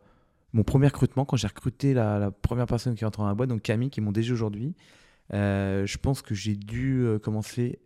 mon 0.53 0.65
premier 0.65 0.87
recrutement, 0.89 1.25
quand 1.25 1.37
j'ai 1.37 1.47
recruté 1.47 1.95
la, 1.95 2.19
la 2.19 2.31
première 2.31 2.67
personne 2.67 2.95
qui 2.97 3.05
est 3.05 3.07
entrée 3.07 3.23
dans 3.23 3.29
la 3.29 3.35
boîte, 3.35 3.51
donc 3.51 3.63
Camille, 3.63 3.91
qui 3.91 4.01
est 4.01 4.03
mon 4.03 4.11
DG 4.13 4.33
aujourd'hui, 4.33 4.75
euh, 5.35 5.87
je 5.87 5.99
pense 5.99 6.23
que 6.23 6.35
j'ai 6.35 6.57
dû 6.57 7.07
commencer 7.23 7.79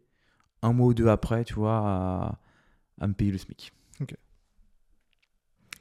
un 0.63 0.73
mois 0.73 0.87
ou 0.87 0.95
deux 0.95 1.09
après, 1.09 1.45
tu 1.45 1.55
vois, 1.55 1.77
à, 1.79 2.39
à 3.01 3.07
me 3.09 3.13
payer 3.15 3.33
le 3.33 3.39
SMIC. 3.39 3.73
Ok. 4.01 4.15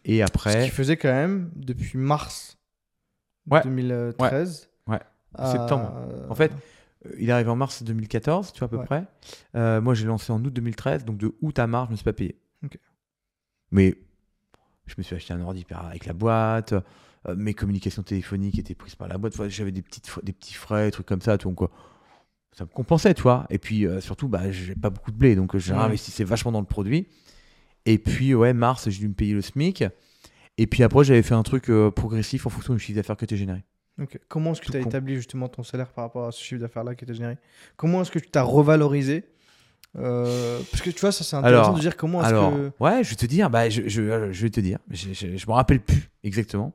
Et 0.04 0.18
Ce 0.18 0.24
après, 0.24 0.64
qui 0.64 0.70
faisait 0.72 0.98
quand 0.98 1.12
même 1.14 1.52
depuis 1.56 1.98
mars 2.00 2.58
Ouais. 3.50 3.62
2013. 3.64 4.70
Ouais. 4.88 4.96
à- 4.98 5.06
Septembre. 5.38 5.94
En 6.30 6.36
fait, 6.36 6.52
euh, 7.06 7.12
il 7.20 7.30
est 7.30 7.32
arrivé 7.32 7.50
en 7.50 7.56
mars 7.56 7.84
2014, 7.84 8.52
tu 8.54 8.60
vois, 8.60 8.66
à 8.66 8.70
peu 8.70 8.78
Ouais. 8.78 8.86
près. 8.86 9.06
Euh, 9.56 9.82
moi, 9.82 9.94
j'ai 9.94 10.06
lancé 10.06 10.32
en 10.32 10.44
août 10.44 10.52
2013, 10.54 11.06
donc 11.06 11.18
de 11.18 11.34
août 11.42 11.58
à 11.60 11.68
mars, 11.68 11.88
je 11.88 11.92
me 11.92 11.96
suis 11.98 12.04
pas 12.04 12.14
payé. 12.14 12.36
Mais 13.72 13.96
je 14.86 14.96
me 14.98 15.04
suis 15.04 15.16
acheté 15.16 15.34
un 15.34 15.42
ordi 15.42 15.66
avec 15.70 16.06
la 16.06 16.14
boîte. 16.14 16.74
euh, 16.74 17.36
mes 17.36 17.54
communications 17.54 18.02
téléphoniques 18.04 18.58
étaient 18.58 18.74
prises 18.76 18.96
par 18.96 19.08
la 19.08 19.18
boîte. 19.18 19.34
Enfin, 19.36 19.48
J'avais 19.48 19.72
des, 19.72 19.82
petites, 19.84 20.10
des 20.24 20.34
petits 20.34 20.56
frais, 20.56 20.86
des 20.86 20.92
trucs 20.92 21.06
comme 21.06 21.22
ça. 21.22 21.38
Donc, 21.38 21.62
euh, 21.62 21.68
ça 22.52 22.66
me 22.66 22.70
compensait, 22.70 23.14
tu 23.14 23.22
vois. 23.22 23.46
Et 23.52 23.60
puis, 23.60 23.86
euh, 23.86 24.02
surtout, 24.02 24.28
bah, 24.28 24.52
j'ai 24.52 24.76
pas 24.76 24.90
beaucoup 24.90 25.12
de 25.12 25.16
blé, 25.18 25.36
donc 25.36 25.56
euh, 25.56 25.60
je 25.60 25.72
Ouais. 25.72 25.80
réinvestissais 25.80 26.24
vachement 26.24 26.52
dans 26.52 26.60
le 26.60 26.66
produit. 26.66 27.08
Et 27.86 27.98
puis, 28.00 28.34
ouais, 28.34 28.54
mars, 28.54 28.90
j'ai 28.90 29.00
dû 29.00 29.08
me 29.08 29.14
payer 29.14 29.34
le 29.34 29.42
SMIC. 29.42 29.84
Et 30.58 30.68
puis 30.68 30.84
après, 30.84 31.04
j'avais 31.04 31.22
fait 31.22 31.34
un 31.36 31.44
truc 31.44 31.70
euh, 31.70 31.90
progressif 31.92 32.46
en 32.46 32.50
fonction 32.50 32.74
du 32.74 32.80
chiffre 32.80 32.98
d'affaires 32.98 33.16
que 33.18 33.26
tu 33.26 33.38
généré. 33.38 33.64
Ok. 34.00 34.20
Comment 34.28 34.52
est-ce 34.52 34.62
que 34.62 34.72
tu 34.72 34.78
as 34.78 34.82
établi 34.82 35.16
justement 35.16 35.48
ton 35.50 35.64
salaire 35.64 35.90
par 35.92 36.06
rapport 36.06 36.28
à 36.28 36.32
ce 36.32 36.42
chiffre 36.42 36.62
d'affaires-là 36.62 36.96
qui 36.96 37.04
était 37.04 37.14
généré? 37.14 37.38
Comment 37.76 38.02
est-ce 38.02 38.12
que 38.12 38.20
tu 38.20 38.30
t'as 38.30 38.42
revalorisé? 38.44 39.26
Euh, 39.98 40.60
Parce 40.72 40.82
que 40.82 40.90
tu 40.90 41.02
vois, 41.02 41.12
ça 41.12 41.24
c'est 41.26 41.36
intéressant 41.36 41.64
Alors- 41.64 41.76
de 41.76 41.82
dire 41.82 41.98
comment 41.98 42.22
est-ce 42.22 42.30
Alors, 42.30 42.52
que. 42.52 42.72
ouais, 42.80 43.04
je 43.04 43.10
vais 43.10 43.16
te 43.18 43.26
dire, 43.26 43.50
bah, 43.50 43.70
je, 43.70 43.88
je, 43.88 44.02
euh, 44.02 44.32
je 44.32 44.42
vais 44.44 44.50
te 44.50 44.60
dire, 44.62 44.80
je, 44.90 45.12
je, 45.14 45.36
je 45.36 45.48
me 45.48 45.52
rappelle 45.52 45.82
plus 45.82 46.10
exactement, 46.24 46.74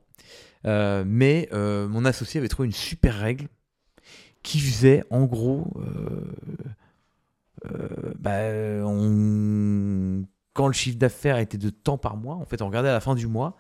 Euh, 0.67 1.05
mais 1.07 1.49
euh, 1.53 1.87
mon 1.89 2.05
associé 2.05 2.39
avait 2.39 2.49
trouvé 2.49 2.67
une 2.67 2.73
super 2.75 3.15
règle 3.15 3.47
qui 4.43 4.59
faisait, 4.61 5.05
en 5.11 5.25
gros, 5.25 5.73
bah, 8.19 8.41
on- 8.85 10.23
quand 10.53 10.67
le 10.67 10.73
chiffre 10.73 10.99
d'affaires 10.99 11.39
était 11.39 11.59
de 11.59 11.71
temps 11.71 11.99
par 11.99 12.17
mois, 12.17 12.37
en 12.37 12.45
fait, 12.45 12.63
on 12.63 12.67
regardait 12.67 12.89
à 12.89 12.93
la 12.93 13.01
fin 13.01 13.15
du 13.15 13.27
mois, 13.27 13.57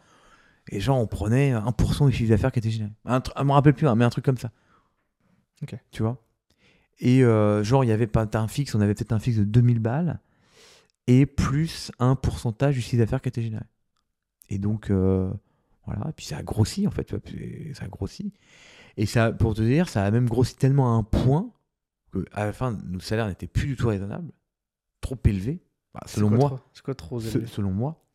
et 0.70 0.80
genre, 0.80 0.98
on 0.98 1.06
prenait 1.06 1.52
1% 1.52 2.06
du 2.06 2.12
chiffre 2.12 2.30
d'affaires 2.30 2.52
qui 2.52 2.58
était 2.58 2.70
généré. 2.70 2.92
Un, 3.04 3.22
je 3.36 3.42
me 3.44 3.52
rappelle 3.52 3.74
plus, 3.74 3.86
hein, 3.88 3.94
mais 3.94 4.04
un 4.04 4.10
truc 4.10 4.24
comme 4.24 4.38
ça. 4.38 4.50
Ok. 5.62 5.76
Tu 5.90 6.02
vois? 6.02 6.22
Et 6.98 7.22
euh, 7.24 7.62
genre, 7.62 7.84
il 7.84 7.88
y 7.88 7.92
avait 7.92 8.06
pas 8.06 8.28
un 8.34 8.48
fixe, 8.48 8.74
on 8.74 8.80
avait 8.80 8.94
peut-être 8.94 9.12
un 9.12 9.18
fixe 9.18 9.36
de 9.38 9.44
2000 9.44 9.80
balles 9.80 10.20
et 11.06 11.26
plus 11.26 11.92
un 11.98 12.16
pourcentage 12.16 12.74
du 12.74 12.80
chiffre 12.80 12.98
d'affaires 12.98 13.20
qui 13.22 13.28
était 13.28 13.42
généré. 13.42 13.64
Et 14.48 14.58
donc, 14.58 14.90
euh, 14.90 15.30
voilà, 15.86 16.08
et 16.08 16.12
puis 16.12 16.24
ça 16.26 16.38
a 16.38 16.42
grossi 16.42 16.86
en 16.86 16.90
fait, 16.90 17.10
ça 17.74 17.84
a 17.84 17.88
grossi. 17.88 18.32
Et 18.96 19.06
ça, 19.06 19.32
pour 19.32 19.54
te 19.54 19.62
dire, 19.62 19.88
ça 19.88 20.04
a 20.04 20.10
même 20.10 20.28
grossi 20.28 20.56
tellement 20.56 20.94
à 20.94 20.98
un 20.98 21.02
point 21.02 21.52
que 22.12 22.24
à 22.32 22.46
la 22.46 22.52
fin, 22.52 22.72
nos 22.86 23.00
salaires 23.00 23.28
n'étaient 23.28 23.46
plus 23.46 23.66
du 23.66 23.76
tout 23.76 23.88
raisonnables, 23.88 24.32
trop 25.00 25.18
élevés, 25.24 25.60
Bah, 25.94 26.00
selon 26.06 26.28
quoi 26.28 26.38
moi. 26.38 26.48
trop- 26.50 26.60
C'est 26.72 26.82
quoi 26.82 26.94
trop 26.94 27.20
élevé? 27.20 27.46
selon 27.46 27.70
moi. 27.72 28.06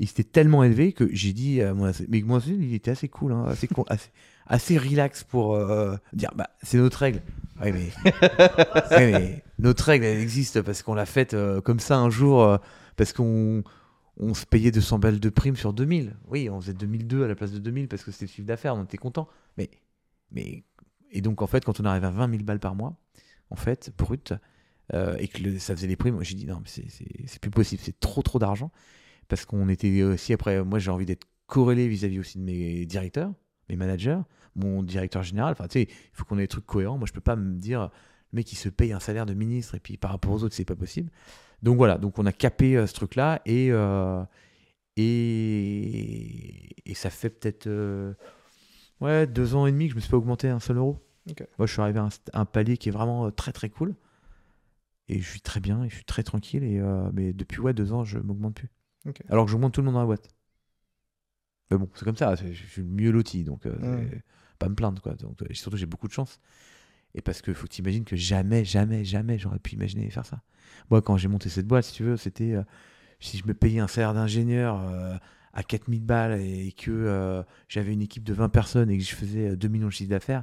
Il 0.00 0.08
était 0.08 0.24
tellement 0.24 0.64
élevé 0.64 0.92
que 0.92 1.08
j'ai 1.12 1.32
dit 1.32 1.62
à 1.62 1.72
mon 1.72 1.90
mais 2.08 2.22
moi 2.22 2.38
aussi, 2.38 2.54
il 2.54 2.74
était 2.74 2.90
assez 2.90 3.08
cool, 3.08 3.32
hein, 3.32 3.44
assez, 3.46 3.68
assez, 3.88 4.10
assez 4.46 4.78
relax 4.78 5.24
pour 5.24 5.54
euh, 5.54 5.96
dire, 6.12 6.30
bah, 6.34 6.50
c'est 6.62 6.78
notre 6.78 6.98
règle. 6.98 7.22
Oui, 7.62 7.70
mais, 8.90 9.44
notre 9.58 9.84
règle, 9.84 10.04
elle 10.04 10.18
existe 10.18 10.62
parce 10.62 10.82
qu'on 10.82 10.94
l'a 10.94 11.06
faite 11.06 11.34
euh, 11.34 11.60
comme 11.60 11.80
ça 11.80 11.96
un 11.98 12.10
jour, 12.10 12.42
euh, 12.42 12.58
parce 12.96 13.12
qu'on 13.12 13.62
on 14.16 14.34
se 14.34 14.46
payait 14.46 14.72
200 14.72 14.98
balles 14.98 15.20
de 15.20 15.28
prime 15.28 15.56
sur 15.56 15.72
2000. 15.72 16.16
Oui, 16.26 16.50
on 16.50 16.60
faisait 16.60 16.74
2002 16.74 17.24
à 17.24 17.28
la 17.28 17.34
place 17.34 17.52
de 17.52 17.58
2000 17.58 17.88
parce 17.88 18.02
que 18.02 18.10
c'était 18.10 18.26
le 18.26 18.30
chiffre 18.30 18.46
d'affaires, 18.46 18.74
on 18.74 18.84
était 18.84 18.96
content. 18.96 19.28
Mais, 19.56 19.70
mais, 20.32 20.64
et 21.10 21.20
donc, 21.20 21.42
en 21.42 21.46
fait, 21.46 21.64
quand 21.64 21.78
on 21.80 21.84
arrive 21.84 22.04
à 22.04 22.10
20 22.10 22.30
000 22.30 22.42
balles 22.42 22.60
par 22.60 22.74
mois, 22.74 22.96
en 23.50 23.56
fait, 23.56 23.92
brut, 23.96 24.34
et 24.92 25.28
que 25.28 25.58
ça 25.58 25.74
faisait 25.74 25.86
les 25.86 25.96
primes, 25.96 26.22
j'ai 26.22 26.34
dit 26.34 26.46
non, 26.46 26.60
mais 26.60 26.68
c'est 27.26 27.40
plus 27.40 27.50
possible, 27.50 27.80
c'est 27.82 27.98
trop 27.98 28.22
trop 28.22 28.38
d'argent. 28.38 28.70
Parce 29.28 29.44
qu'on 29.44 29.68
était 29.68 30.02
aussi, 30.02 30.32
après, 30.32 30.64
moi 30.64 30.78
j'ai 30.78 30.90
envie 30.90 31.06
d'être 31.06 31.26
corrélé 31.46 31.88
vis-à-vis 31.88 32.18
aussi 32.18 32.38
de 32.38 32.44
mes 32.44 32.86
directeurs, 32.86 33.32
mes 33.68 33.76
managers, 33.76 34.20
mon 34.54 34.82
directeur 34.82 35.22
général. 35.22 35.52
Enfin, 35.52 35.68
tu 35.68 35.80
sais, 35.80 35.88
il 35.90 36.10
faut 36.12 36.24
qu'on 36.24 36.38
ait 36.38 36.42
des 36.42 36.48
trucs 36.48 36.66
cohérents. 36.66 36.98
Moi 36.98 37.06
je 37.06 37.12
peux 37.12 37.20
pas 37.20 37.36
me 37.36 37.56
dire, 37.56 37.90
le 38.32 38.36
mec 38.36 38.52
il 38.52 38.56
se 38.56 38.68
paye 38.68 38.92
un 38.92 39.00
salaire 39.00 39.26
de 39.26 39.34
ministre 39.34 39.74
et 39.74 39.80
puis 39.80 39.96
par 39.96 40.10
rapport 40.10 40.32
aux 40.32 40.42
autres, 40.44 40.54
c'est 40.54 40.64
pas 40.64 40.76
possible. 40.76 41.10
Donc 41.62 41.76
voilà, 41.76 41.96
donc 41.98 42.18
on 42.18 42.26
a 42.26 42.32
capé 42.32 42.76
euh, 42.76 42.86
ce 42.86 42.92
truc-là 42.94 43.40
et, 43.46 43.68
euh, 43.70 44.22
et, 44.96 46.90
et 46.90 46.94
ça 46.94 47.10
fait 47.10 47.30
peut-être 47.30 47.66
euh, 47.66 48.12
ouais, 49.00 49.26
deux 49.26 49.54
ans 49.54 49.66
et 49.66 49.72
demi 49.72 49.86
que 49.86 49.92
je 49.92 49.96
me 49.96 50.00
suis 50.00 50.10
pas 50.10 50.18
augmenté 50.18 50.48
un 50.48 50.60
seul 50.60 50.76
euro. 50.76 51.00
Moi 51.58 51.66
je 51.66 51.72
suis 51.72 51.80
arrivé 51.80 52.00
à 52.00 52.04
un, 52.04 52.08
un 52.34 52.44
palier 52.44 52.76
qui 52.76 52.90
est 52.90 52.92
vraiment 52.92 53.30
très 53.30 53.52
très 53.52 53.70
cool. 53.70 53.94
Et 55.08 55.20
je 55.20 55.28
suis 55.28 55.40
très 55.42 55.60
bien 55.60 55.84
et 55.84 55.90
je 55.90 55.96
suis 55.96 56.04
très 56.04 56.22
tranquille. 56.22 56.64
Et, 56.64 56.80
mais 57.12 57.34
depuis 57.34 57.60
ouais, 57.60 57.74
deux 57.74 57.92
ans, 57.92 58.04
je 58.04 58.18
m'augmente 58.18 58.54
plus. 58.54 58.70
Alors 59.28 59.44
que 59.44 59.50
j'augmente 59.50 59.74
tout 59.74 59.80
le 59.80 59.86
monde 59.86 59.94
dans 59.94 60.00
la 60.00 60.06
boîte. 60.06 60.28
Mais 61.70 61.78
bon, 61.78 61.88
c'est 61.94 62.04
comme 62.04 62.16
ça, 62.16 62.34
je 62.36 62.52
suis 62.52 62.82
le 62.82 62.88
mieux 62.88 63.10
loti, 63.10 63.42
donc 63.44 63.66
euh, 63.66 63.74
Ouais. 63.96 64.08
c'est 64.10 64.22
pas 64.58 64.68
me 64.68 64.74
plaindre. 64.74 65.00
Quoi. 65.02 65.14
Donc, 65.14 65.40
euh, 65.42 65.46
et 65.50 65.54
surtout, 65.54 65.76
j'ai 65.76 65.86
beaucoup 65.86 66.08
de 66.08 66.12
chance. 66.12 66.40
Et 67.14 67.22
parce 67.22 67.42
que 67.42 67.54
faut 67.54 67.66
que 67.66 67.72
tu 67.72 67.80
imagines 67.80 68.04
que 68.04 68.16
jamais, 68.16 68.64
jamais, 68.64 69.04
jamais 69.04 69.38
j'aurais 69.38 69.58
pu 69.58 69.74
imaginer 69.74 70.10
faire 70.10 70.26
ça. 70.26 70.42
Moi, 70.90 71.00
quand 71.00 71.16
j'ai 71.16 71.28
monté 71.28 71.48
cette 71.48 71.66
boîte, 71.66 71.84
si 71.84 71.92
tu 71.94 72.02
veux, 72.02 72.16
c'était 72.16 72.52
euh, 72.54 72.62
si 73.20 73.38
je 73.38 73.46
me 73.46 73.54
payais 73.54 73.80
un 73.80 73.86
salaire 73.88 74.14
d'ingénieur 74.14 74.80
euh, 74.80 75.16
à 75.52 75.62
4000 75.62 76.02
balles 76.04 76.40
et 76.40 76.72
que 76.72 77.44
j'avais 77.68 77.92
une 77.92 78.02
équipe 78.02 78.24
de 78.24 78.34
20 78.34 78.48
personnes 78.48 78.90
et 78.90 78.98
que 78.98 79.04
je 79.04 79.14
faisais 79.14 79.50
euh, 79.50 79.56
2 79.56 79.68
millions 79.68 79.86
de 79.86 79.92
chiffre 79.92 80.10
d'affaires, 80.10 80.42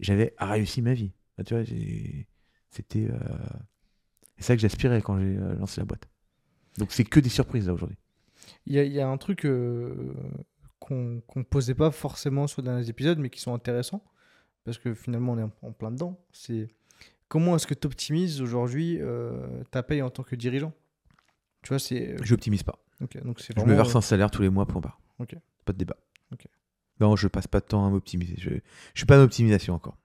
j'avais 0.00 0.34
réussi 0.38 0.80
ma 0.80 0.94
vie. 0.94 1.12
Bah, 1.36 1.44
tu 1.44 1.54
vois, 1.54 1.64
c'était. 2.70 3.08
C'est 4.38 4.44
ça 4.44 4.54
que 4.56 4.62
j'aspirais 4.62 5.02
quand 5.02 5.18
j'ai 5.18 5.34
lancé 5.58 5.80
la 5.80 5.84
boîte. 5.84 6.08
Donc, 6.78 6.92
c'est 6.92 7.04
que 7.04 7.20
des 7.20 7.28
surprises 7.28 7.66
là 7.66 7.74
aujourd'hui. 7.74 7.98
Il 8.66 8.74
y, 8.74 8.78
a- 8.78 8.84
il 8.84 8.92
y 8.92 9.00
a 9.00 9.08
un 9.08 9.16
truc 9.18 9.44
euh, 9.44 10.12
qu'on 10.78 11.20
qu'on 11.26 11.44
posait 11.44 11.74
pas 11.74 11.90
forcément 11.90 12.46
sur 12.46 12.62
les 12.62 12.68
derniers 12.68 12.88
épisodes, 12.88 13.18
mais 13.18 13.30
qui 13.30 13.40
sont 13.40 13.54
intéressants, 13.54 14.02
parce 14.64 14.78
que 14.78 14.94
finalement 14.94 15.32
on 15.32 15.38
est 15.38 15.48
en, 15.62 15.72
plein 15.72 15.90
dedans. 15.90 16.18
C'est 16.32 16.68
comment 17.28 17.56
est-ce 17.56 17.66
que 17.66 17.74
tu 17.74 17.86
optimises 17.86 18.40
aujourd'hui 18.40 18.98
euh, 19.00 19.62
ta 19.70 19.82
paye 19.82 20.02
en 20.02 20.10
tant 20.10 20.22
que 20.22 20.36
dirigeant? 20.36 20.72
Tu 21.62 21.68
vois, 21.68 21.78
c'est. 21.78 22.16
J'optimise 22.22 22.62
pas. 22.62 22.78
ok, 23.00 23.22
donc 23.24 23.40
c'est 23.40 23.56
Je 23.58 23.64
me 23.64 23.74
verse 23.74 23.94
un 23.96 24.00
salaire 24.00 24.30
tous 24.30 24.42
les 24.42 24.48
mois, 24.50 24.66
point 24.66 24.80
barre. 24.80 25.00
Ok. 25.18 25.36
Pas 25.64 25.72
de 25.72 25.78
débat. 25.78 25.96
Non, 27.00 27.16
je 27.16 27.26
passe 27.26 27.48
pas 27.48 27.58
de 27.58 27.64
temps 27.64 27.84
à 27.84 27.90
m'optimiser. 27.90 28.36
Je, 28.38 28.50
je 28.50 28.60
suis 28.94 29.06
pas 29.06 29.18
en 29.18 29.22
optimisation 29.24 29.74
encore. 29.74 29.96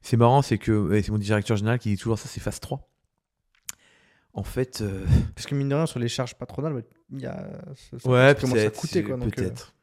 C'est 0.00 0.16
marrant, 0.16 0.42
c'est 0.42 0.58
que 0.58 1.00
c'est 1.02 1.10
mon 1.10 1.18
directeur 1.18 1.56
général 1.56 1.80
qui 1.80 1.88
dit 1.88 1.96
toujours 1.96 2.18
ça, 2.20 2.28
c'est 2.28 2.38
phase 2.40 2.60
3. 2.60 2.88
En 4.32 4.44
fait, 4.44 4.80
euh, 4.80 5.04
Parce 5.34 5.46
que 5.46 5.54
mine 5.56 5.68
de 5.68 5.74
rien, 5.74 5.86
sur 5.86 5.98
les 5.98 6.08
charges 6.08 6.34
patronales, 6.36 6.84
il 7.12 7.20
y 7.20 7.26
a. 7.26 7.48
Ça, 7.74 7.98
ça- 7.98 8.08
ouais, 8.08 8.28
ça 8.28 8.34
commence 8.34 8.58
à 8.58 8.70
peut-être. 8.70 9.10
euh, 9.10 9.16
Peut-être. 9.30 9.74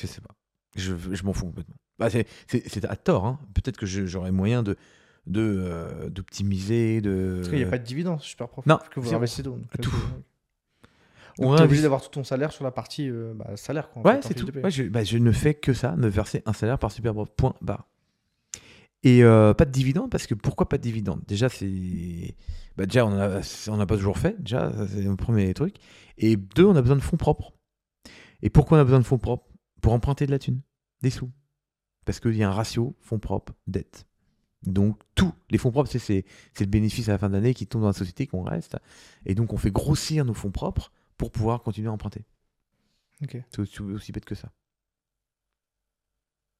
Je 0.00 0.06
sais 0.06 0.20
pas. 0.20 0.34
Je, 0.76 0.94
je 1.12 1.24
m'en 1.24 1.32
fous 1.32 1.46
complètement. 1.46 1.76
Bah, 1.98 2.08
c'est- 2.10 2.26
à 2.84 2.96
tort. 2.96 3.24
Hein. 3.26 3.38
Peut-être 3.54 3.76
que 3.78 3.86
j'aurais 3.86 4.32
moyen 4.32 4.62
de 4.62 4.76
de, 5.26 5.40
euh, 5.42 6.08
d'optimiser, 6.08 7.00
de. 7.00 7.36
Parce 7.38 7.48
qu'il 7.48 7.58
n'y 7.58 7.64
a 7.64 7.68
pas 7.68 7.78
de 7.78 7.84
dividende, 7.84 8.20
c'est 8.20 8.28
super 8.28 8.48
profond. 8.48 8.68
Non, 8.70 8.76
Parce 8.76 8.88
que 8.90 9.00
vous 9.00 9.12
investissez 9.12 9.42
donc. 9.42 9.58
Tout. 9.82 9.90
Donc, 11.38 11.50
On 11.50 11.56
t'es 11.56 11.62
obligé 11.64 11.82
d'avoir 11.82 12.00
tout 12.00 12.08
ton 12.10 12.24
salaire 12.24 12.50
sur 12.52 12.64
la 12.64 12.70
partie 12.70 13.10
euh, 13.10 13.34
bah, 13.34 13.56
salaire. 13.56 13.90
Quoi, 13.90 14.02
Ouais, 14.02 14.20
c'est 14.22 14.34
tout. 14.34 14.46
Ouais, 14.58 14.70
je, 14.70 14.84
bah, 14.84 15.02
je 15.04 15.18
ne 15.18 15.32
fais 15.32 15.52
que 15.54 15.72
ça, 15.74 15.94
me 15.96 16.06
verser 16.08 16.42
un 16.46 16.52
salaire 16.54 16.78
par 16.78 16.90
Superbowl. 16.92 17.26
Point 17.36 17.54
barre. 17.60 17.86
Et 19.06 19.22
euh, 19.22 19.54
pas 19.54 19.66
de 19.66 19.70
dividende, 19.70 20.10
parce 20.10 20.26
que 20.26 20.34
pourquoi 20.34 20.68
pas 20.68 20.78
de 20.78 20.82
dividende? 20.82 21.22
Déjà, 21.28 21.48
c'est. 21.48 22.34
Bah, 22.76 22.86
déjà, 22.86 23.06
on 23.06 23.10
n'a 23.10 23.40
on 23.68 23.86
pas 23.86 23.96
toujours 23.96 24.18
fait. 24.18 24.36
Déjà, 24.42 24.72
c'est 24.88 25.02
le 25.02 25.14
premier 25.14 25.54
truc. 25.54 25.76
Et 26.18 26.34
deux, 26.36 26.64
on 26.64 26.74
a 26.74 26.82
besoin 26.82 26.96
de 26.96 27.02
fonds 27.02 27.16
propres. 27.16 27.52
Et 28.42 28.50
pourquoi 28.50 28.78
on 28.78 28.80
a 28.80 28.84
besoin 28.84 28.98
de 28.98 29.04
fonds 29.04 29.18
propres? 29.18 29.46
Pour 29.80 29.92
emprunter 29.92 30.26
de 30.26 30.32
la 30.32 30.40
thune, 30.40 30.60
des 31.02 31.10
sous. 31.10 31.30
Parce 32.04 32.18
qu'il 32.18 32.34
y 32.34 32.42
a 32.42 32.48
un 32.48 32.52
ratio 32.52 32.96
fonds 33.00 33.20
propres, 33.20 33.52
dette. 33.68 34.08
Donc, 34.64 35.00
tous 35.14 35.32
les 35.50 35.58
fonds 35.58 35.70
propres, 35.70 35.88
c'est 35.88 36.24
le 36.58 36.66
bénéfice 36.66 37.08
à 37.08 37.12
la 37.12 37.18
fin 37.18 37.28
de 37.28 37.34
l'année 37.34 37.54
qui 37.54 37.68
tombe 37.68 37.82
dans 37.82 37.88
la 37.88 37.92
société, 37.92 38.26
qu'on 38.26 38.42
reste. 38.42 38.76
Et 39.24 39.36
donc, 39.36 39.52
on 39.52 39.56
fait 39.56 39.70
grossir 39.70 40.24
nos 40.24 40.34
fonds 40.34 40.50
propres 40.50 40.90
pour 41.16 41.30
pouvoir 41.30 41.62
continuer 41.62 41.88
à 41.90 41.92
emprunter. 41.92 42.24
C'est 43.30 43.60
aussi, 43.60 43.82
aussi 43.82 44.10
bête 44.10 44.24
que 44.24 44.34
ça. 44.34 44.50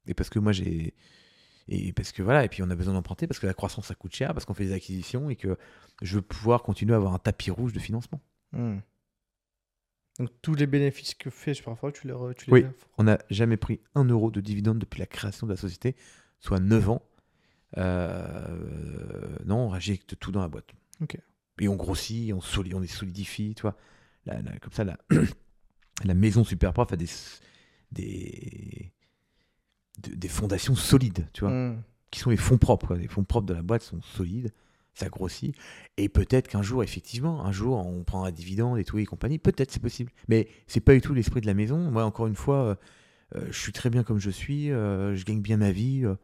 Et 0.07 0.15
parce 0.15 0.31
que 0.31 0.39
moi 0.39 0.53
j'ai. 0.53 0.95
Et 1.69 1.93
parce 1.93 2.13
que 2.13 2.23
voilà, 2.23 2.45
et 2.45 2.49
puis 2.49 2.63
on 2.63 2.71
a 2.71 2.77
besoin 2.77 2.95
d'emprunter 2.95 3.27
parce 3.27 3.41
que 3.41 3.47
la 3.47 3.55
croissance 3.55 3.87
ça 3.87 3.95
coûte 3.95 4.15
cher, 4.15 4.33
parce 4.33 4.45
qu'on 4.45 4.55
fait 4.55 4.67
des 4.67 4.73
acquisitions 4.73 5.31
et 5.31 5.37
que 5.37 5.57
je 6.03 6.17
veux 6.17 6.23
pouvoir 6.23 6.63
continuer 6.63 6.93
à 6.95 6.97
avoir 6.97 7.13
un 7.15 7.19
tapis 7.19 7.51
rouge 7.51 7.73
de 7.73 7.81
financement. 7.81 8.21
Hmm. 8.53 8.79
Donc 10.19 10.31
tous 10.43 10.55
les 10.55 10.67
bénéfices 10.67 11.15
que 11.15 11.29
fait 11.29 11.55
Superfort, 11.55 11.93
tu 11.93 12.03
tu 12.03 12.07
les 12.09 12.53
Oui. 12.53 12.67
On 12.99 13.05
n'a 13.05 13.19
jamais 13.31 13.57
pris 13.57 13.81
un 13.95 14.05
euro 14.05 14.31
de 14.31 14.41
dividende 14.41 14.79
depuis 14.79 15.01
la 15.01 15.07
création 15.07 15.47
de 15.47 15.53
la 15.53 15.57
société, 15.59 15.97
soit 16.39 16.61
9 16.61 16.89
ans. 16.89 17.03
Euh, 17.77 19.37
non, 19.45 19.69
on 19.69 19.73
injecte 19.75 20.19
tout 20.19 20.33
dans 20.33 20.41
la 20.41 20.49
boîte. 20.49 20.71
Ok. 21.03 21.19
Et 21.61 21.69
on 21.69 21.77
grossit, 21.77 22.33
on, 22.33 22.41
soli- 22.41 22.75
on 22.75 22.81
les 22.81 22.87
solidifie, 22.87 23.55
tu 23.55 23.63
vois. 23.63 23.77
La- 24.25 24.41
la- 24.41 24.59
comme 24.59 24.73
ça, 24.73 24.85
la, 24.85 24.99
la 26.05 26.15
maison 26.15 26.45
Superprof 26.45 26.93
a 26.93 26.97
des, 26.97 27.07
des, 27.93 28.93
de- 30.03 30.15
des 30.15 30.29
fondations 30.29 30.75
solides, 30.75 31.27
tu 31.33 31.41
vois, 31.41 31.51
Mm. 31.53 31.83
qui 32.11 32.21
sont 32.21 32.31
les 32.31 32.37
fonds 32.37 32.59
propres. 32.59 32.87
quoi. 32.89 32.97
Les 32.97 33.09
fonds 33.09 33.25
propres 33.25 33.47
de 33.47 33.55
la 33.55 33.63
boîte 33.63 33.83
sont 33.83 34.01
solides, 34.03 34.53
ça 34.95 35.09
grossit. 35.09 35.55
Et 35.97 36.09
peut-être 36.09 36.49
qu'un 36.49 36.63
jour, 36.63 36.83
effectivement, 36.83 37.45
un 37.45 37.53
jour, 37.53 37.77
on 37.87 38.03
prendra 38.05 38.31
dividende 38.33 38.79
et 38.79 38.85
tout 38.85 38.99
et 38.99 39.05
compagnie. 39.07 39.39
Peut-être, 39.39 39.71
c'est 39.71 39.83
possible. 39.83 40.11
Mais 40.29 40.49
c'est 40.67 40.81
pas 40.81 40.95
du 40.95 41.01
tout 41.01 41.13
l'esprit 41.15 41.41
de 41.41 41.47
la 41.47 41.55
maison. 41.55 41.79
Moi, 41.91 42.05
encore 42.05 42.27
une 42.27 42.35
fois, 42.37 42.57
euh, 42.65 42.75
euh, 43.37 43.47
je 43.51 43.59
suis 43.59 43.73
très 43.73 43.91
bien 43.91 44.03
comme 44.05 44.19
je 44.19 44.31
suis. 44.31 44.71
euh, 44.71 45.15
je 45.17 45.25
gagne 45.25 45.41
bien 45.43 45.57
ma 45.59 45.73
vie. 45.73 46.05
euh, 46.05 46.15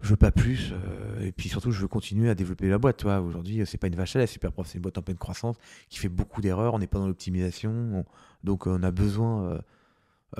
je 0.00 0.10
veux 0.10 0.16
pas 0.16 0.30
plus. 0.30 0.72
et 1.20 1.32
puis 1.32 1.48
surtout, 1.48 1.72
je 1.72 1.80
veux 1.80 1.88
continuer 1.88 2.30
à 2.30 2.36
développer 2.36 2.68
la 2.68 2.78
boîte. 2.78 2.98
Toi, 2.98 3.20
aujourd'hui, 3.20 3.60
c'est 3.66 3.78
pas 3.78 3.88
une 3.88 3.96
vache 3.96 4.14
à 4.14 4.20
lait. 4.20 4.28
Superprof, 4.28 4.68
c'est 4.68 4.74
une 4.76 4.82
boîte 4.82 4.96
en 4.96 5.02
pleine 5.02 5.16
croissance 5.18 5.56
qui 5.88 5.98
fait 5.98 6.08
beaucoup 6.08 6.40
d'erreurs. 6.40 6.74
On 6.74 6.78
n'est 6.78 6.86
pas 6.86 6.98
dans 7.00 7.08
l'optimisation. 7.08 7.70
on- 7.72 8.04
donc, 8.44 8.66
on 8.68 8.80
a 8.84 8.90
besoin 8.92 9.60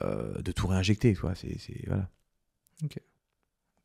euh, 0.03 0.41
de 0.43 0.53
tout 0.53 0.67
réinjecter. 0.69 1.15
Quoi. 1.15 1.35
C'est- 1.35 1.57
voilà. 1.89 2.09
Ok, 2.85 2.99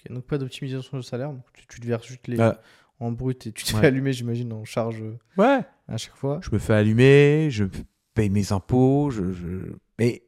donc 0.09 0.25
pas 0.25 0.37
d'optimisation 0.37 0.97
de 0.97 1.01
salaire, 1.01 1.31
donc 1.31 1.43
tu, 1.53 1.65
tu 1.67 1.79
te 1.79 1.85
verses 1.87 2.05
juste 2.07 2.27
les 2.27 2.35
Voilà. 2.35 2.61
en 2.99 3.11
brut 3.11 3.47
et 3.47 3.51
tu 3.51 3.63
te 3.63 3.73
Ouais. 3.73 3.81
fais 3.81 3.87
allumer, 3.87 4.13
j'imagine, 4.13 4.51
en 4.53 4.65
charge 4.65 5.01
euh, 5.01 5.17
Ouais. 5.37 5.61
à 5.87 5.97
chaque 5.97 6.15
fois. 6.15 6.39
je 6.43 6.49
me 6.51 6.59
fais 6.59 6.73
allumer, 6.73 7.49
je 7.51 7.65
paye 8.13 8.29
mes 8.29 8.51
impôts, 8.51 9.09
je, 9.09 9.31
je- 9.31 9.73
mais, 9.97 10.23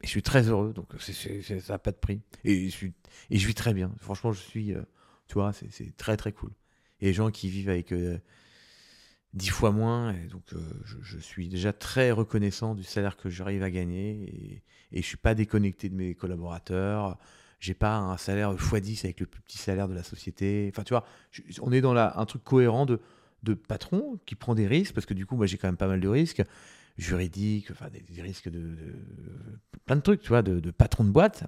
mais 0.00 0.04
je 0.04 0.08
suis 0.08 0.22
très 0.22 0.48
heureux, 0.48 0.72
donc 0.72 0.88
c'est- 0.98 1.12
c'est- 1.12 1.42
c'est- 1.42 1.60
ça 1.60 1.74
n'a 1.74 1.78
pas 1.78 1.92
de 1.92 1.96
prix. 1.96 2.20
Et 2.44 2.68
je, 2.68 2.74
suis, 2.76 2.92
et 3.30 3.38
je 3.38 3.46
vis 3.46 3.54
très 3.54 3.74
bien. 3.74 3.92
Franchement, 4.00 4.32
je 4.32 4.40
suis, 4.40 4.74
euh, 4.74 4.82
tu 5.28 5.34
vois, 5.34 5.52
c'est- 5.52 5.70
c'est 5.70 5.96
très 5.96 6.16
très 6.16 6.32
cool. 6.32 6.50
Et 7.00 7.06
les 7.06 7.12
gens 7.12 7.30
qui 7.30 7.48
vivent 7.48 7.68
avec 7.68 7.92
euh, 7.92 8.18
10 9.34 9.48
fois 9.50 9.70
moins, 9.70 10.12
et 10.12 10.28
donc 10.28 10.44
euh, 10.52 10.58
je, 10.84 11.18
suis 11.18 11.48
déjà 11.48 11.72
très 11.72 12.10
reconnaissant 12.10 12.74
du 12.74 12.84
salaire 12.84 13.16
que 13.16 13.28
j'arrive 13.28 13.62
à 13.62 13.70
gagner, 13.70 14.62
et, 14.92 14.98
et 14.98 15.02
je 15.02 15.06
suis 15.06 15.16
pas 15.16 15.34
déconnecté 15.34 15.88
de 15.88 15.94
mes 15.94 16.14
collaborateurs. 16.14 17.18
J'ai 17.58 17.74
pas 17.74 17.96
un 17.96 18.16
salaire 18.16 18.54
x10 18.54 19.04
avec 19.04 19.20
le 19.20 19.26
plus 19.26 19.40
petit 19.40 19.58
salaire 19.58 19.88
de 19.88 19.94
la 19.94 20.02
société. 20.02 20.70
Enfin, 20.72 20.84
tu 20.84 20.92
vois, 20.92 21.04
on 21.62 21.72
est 21.72 21.80
dans 21.80 21.96
un 21.96 22.26
truc 22.26 22.44
cohérent 22.44 22.86
de 22.86 23.00
de 23.46 23.54
patron 23.54 24.18
qui 24.26 24.34
prend 24.34 24.54
des 24.54 24.66
risques, 24.66 24.92
parce 24.92 25.06
que 25.06 25.14
du 25.14 25.24
coup, 25.24 25.36
moi, 25.36 25.46
j'ai 25.46 25.56
quand 25.56 25.68
même 25.68 25.76
pas 25.76 25.86
mal 25.86 26.00
de 26.00 26.08
risques 26.08 26.42
juridiques, 26.98 27.70
enfin, 27.70 27.88
des, 27.90 28.22
risques 28.22 28.48
de, 28.48 28.74
plein 29.84 29.96
de 29.96 30.00
trucs, 30.00 30.22
tu 30.22 30.28
vois, 30.28 30.42
de, 30.42 30.60
de 30.60 30.70
patron 30.70 31.04
de 31.04 31.10
boîte. 31.10 31.44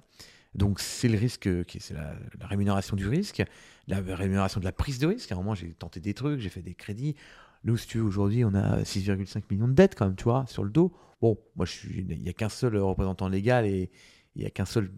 Donc, 0.55 0.79
c'est 0.79 1.07
le 1.07 1.17
risque, 1.17 1.49
c'est 1.79 1.93
la, 1.93 2.15
la 2.39 2.47
rémunération 2.47 2.95
du 2.95 3.07
risque, 3.07 3.43
la 3.87 3.99
rémunération 3.99 4.59
de 4.59 4.65
la 4.65 4.71
prise 4.71 4.99
de 4.99 5.07
risque. 5.07 5.31
À 5.31 5.35
un 5.35 5.37
moment, 5.37 5.55
j'ai 5.55 5.71
tenté 5.73 5.99
des 5.99 6.13
trucs, 6.13 6.39
j'ai 6.39 6.49
fait 6.49 6.61
des 6.61 6.75
crédits. 6.75 7.15
Nous, 7.63 7.77
si 7.77 7.87
tu 7.87 7.97
veux, 7.97 8.03
aujourd'hui, 8.03 8.45
on 8.45 8.53
a 8.53 8.81
6,5 8.83 9.43
millions 9.49 9.67
de 9.67 9.73
dettes, 9.73 9.95
quand 9.95 10.05
même, 10.05 10.15
tu 10.15 10.23
vois, 10.23 10.45
sur 10.47 10.63
le 10.63 10.69
dos. 10.69 10.93
Bon, 11.21 11.37
moi, 11.55 11.65
je 11.65 11.71
suis, 11.71 12.05
il 12.09 12.21
n'y 12.21 12.29
a 12.29 12.33
qu'un 12.33 12.49
seul 12.49 12.77
représentant 12.77 13.27
légal 13.27 13.65
et 13.65 13.89
il 14.35 14.41
n'y 14.41 14.47
a 14.47 14.49
qu'un 14.49 14.65
seul 14.65 14.91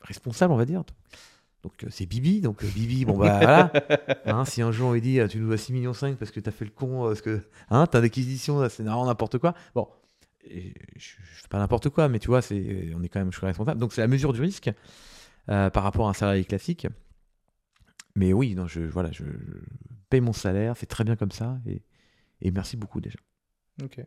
responsable, 0.00 0.52
on 0.52 0.56
va 0.56 0.64
dire. 0.64 0.82
Donc, 1.62 1.84
euh, 1.84 1.88
c'est 1.90 2.06
Bibi. 2.06 2.40
Donc, 2.40 2.64
euh, 2.64 2.68
Bibi, 2.74 3.04
bon, 3.04 3.16
bah, 3.16 3.38
voilà. 3.38 3.72
Hein, 4.24 4.44
si 4.44 4.62
un 4.62 4.72
jour 4.72 4.88
on 4.88 4.92
lui 4.94 5.00
dit 5.00 5.20
tu 5.28 5.38
nous 5.38 5.46
dois 5.46 5.58
6 5.58 5.72
millions 5.72 5.92
5 5.92 6.16
parce 6.16 6.30
que 6.30 6.40
t'as 6.40 6.50
fait 6.50 6.64
le 6.64 6.70
con, 6.70 7.04
euh, 7.04 7.08
parce 7.08 7.20
que 7.20 7.42
hein, 7.68 7.86
t'as 7.86 8.00
d'acquisition, 8.00 8.68
c'est 8.68 8.82
vraiment 8.82 9.06
n'importe 9.06 9.38
quoi. 9.38 9.54
Bon, 9.74 9.88
et 10.44 10.72
je, 10.96 11.16
je 11.22 11.42
fais 11.42 11.48
pas 11.48 11.58
n'importe 11.58 11.90
quoi, 11.90 12.08
mais 12.08 12.18
tu 12.18 12.28
vois, 12.28 12.42
c'est, 12.42 12.92
on 12.96 13.02
est 13.02 13.08
quand 13.08 13.20
même 13.20 13.32
je 13.32 13.38
suis 13.38 13.46
responsable. 13.46 13.80
Donc 13.80 13.92
c'est 13.92 14.00
la 14.00 14.08
mesure 14.08 14.32
du 14.32 14.40
risque 14.40 14.70
euh, 15.48 15.70
par 15.70 15.82
rapport 15.82 16.06
à 16.06 16.10
un 16.10 16.14
salarié 16.14 16.44
classique. 16.44 16.86
Mais 18.16 18.32
oui, 18.32 18.54
non, 18.54 18.66
je, 18.66 18.80
voilà, 18.80 19.10
je, 19.12 19.24
je 19.24 19.58
paye 20.08 20.20
mon 20.20 20.32
salaire, 20.32 20.76
c'est 20.76 20.86
très 20.86 21.04
bien 21.04 21.16
comme 21.16 21.30
ça, 21.30 21.58
et, 21.66 21.82
et 22.42 22.50
merci 22.50 22.76
beaucoup 22.76 23.00
déjà. 23.00 23.18
Ok. 23.82 24.00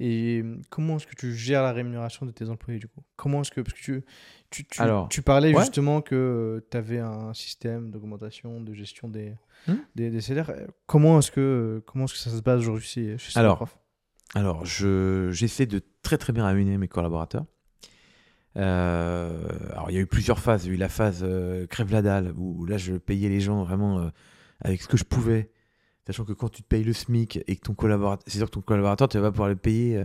Et 0.00 0.42
comment 0.70 0.96
est-ce 0.96 1.06
que 1.06 1.14
tu 1.14 1.32
gères 1.34 1.62
la 1.62 1.72
rémunération 1.72 2.26
de 2.26 2.32
tes 2.32 2.48
employés 2.50 2.80
du 2.80 2.88
coup? 2.88 3.02
Comment 3.14 3.42
est-ce 3.42 3.52
que 3.52 3.60
parce 3.60 3.74
que 3.74 3.80
tu 3.82 4.04
tu, 4.50 4.64
tu, 4.66 4.80
Alors, 4.82 5.08
tu 5.08 5.22
parlais 5.22 5.54
ouais. 5.54 5.60
justement 5.60 6.00
que 6.00 6.64
tu 6.70 6.76
avais 6.76 6.98
un 6.98 7.32
système 7.32 7.90
d'augmentation, 7.92 8.60
de 8.60 8.72
gestion 8.74 9.08
des, 9.08 9.34
Hmm. 9.66 9.76
des, 9.94 10.10
des 10.10 10.20
salaires. 10.20 10.50
Euh, 10.50 10.66
Comment 10.86 11.20
est-ce 11.20 11.30
que 11.30 11.82
comment 11.86 12.04
est-ce 12.04 12.12
que 12.14 12.18
ça 12.18 12.30
se 12.30 12.42
passe 12.42 12.60
aujourd'hui 12.60 12.86
chez, 12.86 13.16
Alors, 13.34 13.54
Superprof 13.56 13.78
Alors, 14.34 14.66
je, 14.66 15.30
j'essaie 15.32 15.64
de 15.66 15.80
très 16.02 16.18
très 16.18 16.32
bien 16.34 16.44
rémunérer 16.46 16.76
mes 16.76 16.88
collaborateurs. 16.88 17.46
Euh, 18.56 19.48
alors, 19.72 19.90
il 19.90 19.94
y 19.94 19.98
a 19.98 20.00
eu 20.00 20.06
plusieurs 20.06 20.38
phases. 20.38 20.64
Il 20.64 20.68
y 20.68 20.70
a 20.72 20.74
eu 20.74 20.78
la 20.78 20.88
phase 20.88 21.20
euh, 21.22 21.66
crève 21.66 21.90
la 21.92 22.02
dalle, 22.02 22.32
où, 22.36 22.60
où 22.60 22.66
là, 22.66 22.76
je 22.76 22.94
payais 22.94 23.28
les 23.28 23.40
gens 23.40 23.64
vraiment 23.64 23.98
euh, 24.00 24.08
avec 24.60 24.82
ce 24.82 24.88
que 24.88 24.96
je 24.96 25.04
pouvais. 25.04 25.50
Sachant 26.06 26.24
que 26.24 26.32
quand 26.32 26.48
tu 26.50 26.62
te 26.62 26.68
payes 26.68 26.84
le 26.84 26.92
SMIC 26.92 27.40
et 27.46 27.56
que 27.56 27.62
ton 27.62 27.74
collaborateur, 27.74 28.24
c'est 28.26 28.38
sûr 28.38 28.46
que 28.46 28.52
ton 28.52 28.60
collaborateur, 28.60 29.08
tu 29.08 29.18
vas 29.18 29.30
pouvoir 29.30 29.48
le 29.48 29.56
payer 29.56 29.96
euh, 29.96 30.04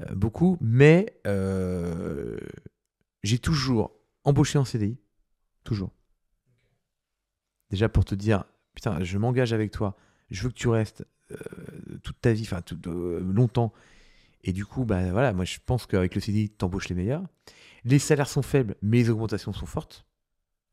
euh, 0.00 0.14
beaucoup, 0.14 0.58
mais 0.60 1.20
euh, 1.26 2.36
j'ai 3.22 3.38
toujours 3.38 3.92
embauché 4.24 4.58
en 4.58 4.64
CDI. 4.64 4.98
Toujours. 5.62 5.92
Déjà 7.70 7.88
pour 7.88 8.04
te 8.04 8.14
dire, 8.14 8.44
putain, 8.74 9.02
je 9.04 9.18
m'engage 9.18 9.52
avec 9.52 9.70
toi, 9.70 9.96
je 10.30 10.42
veux 10.42 10.48
que 10.48 10.54
tu 10.54 10.68
restes 10.68 11.04
toute 12.02 12.20
ta 12.20 12.32
vie, 12.32 12.42
enfin 12.42 12.60
longtemps. 12.86 13.72
Et 14.42 14.52
du 14.52 14.64
coup, 14.64 14.84
bah 14.84 15.12
voilà, 15.12 15.32
moi 15.32 15.44
je 15.44 15.58
pense 15.64 15.86
qu'avec 15.86 16.14
le 16.16 16.20
CDI, 16.20 16.50
t'embauches 16.50 16.88
les 16.88 16.96
meilleurs. 16.96 17.22
Les 17.84 17.98
salaires 18.00 18.28
sont 18.28 18.42
faibles, 18.42 18.74
mais 18.82 18.98
les 18.98 19.10
augmentations 19.10 19.52
sont 19.52 19.66
fortes. 19.66 20.06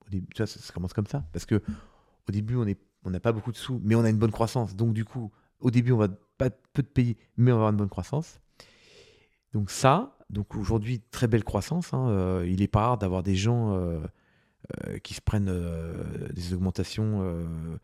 Au 0.06 0.10
début, 0.10 0.34
tu 0.34 0.38
ça, 0.38 0.48
ça 0.48 0.74
commence 0.74 0.94
comme 0.94 1.06
ça. 1.06 1.24
Parce 1.32 1.46
que 1.46 1.62
au 2.28 2.32
début, 2.32 2.56
on 2.56 2.66
est- 2.66 2.80
on 3.08 3.12
n'a 3.12 3.20
pas 3.20 3.32
beaucoup 3.32 3.52
de 3.52 3.58
sous, 3.58 3.80
mais 3.84 3.96
on 3.96 4.04
a 4.04 4.10
une 4.10 4.18
bonne 4.18 4.32
croissance. 4.32 4.76
Donc 4.76 4.94
du 4.94 5.06
coup, 5.06 5.32
au 5.60 5.72
début, 5.72 5.94
on 5.94 5.98
va 5.98 6.10
pas 6.38 6.50
peu 6.74 6.84
de 6.84 6.88
payer, 6.88 7.18
mais 7.38 7.52
on 7.52 7.56
va 7.56 7.62
avoir 7.62 7.72
une 7.72 7.78
bonne 7.78 7.90
croissance. 7.90 8.40
Donc 9.54 9.72
ça, 9.72 10.18
donc 10.30 10.56
aujourd'hui, 10.56 11.02
très 11.10 11.28
belle 11.28 11.44
croissance. 11.44 11.94
hein, 11.94 12.10
euh, 12.10 12.46
il 12.48 12.62
est 12.62 12.68
pas 12.68 12.82
rare 12.82 12.98
d'avoir 12.98 13.24
des 13.24 13.36
gens 13.36 13.74
euh, 13.74 14.02
euh, 14.86 14.98
qui 15.00 15.14
se 15.14 15.22
prennent 15.22 15.52
des 16.34 16.54
augmentations 16.54 17.22
euh, 17.24 17.78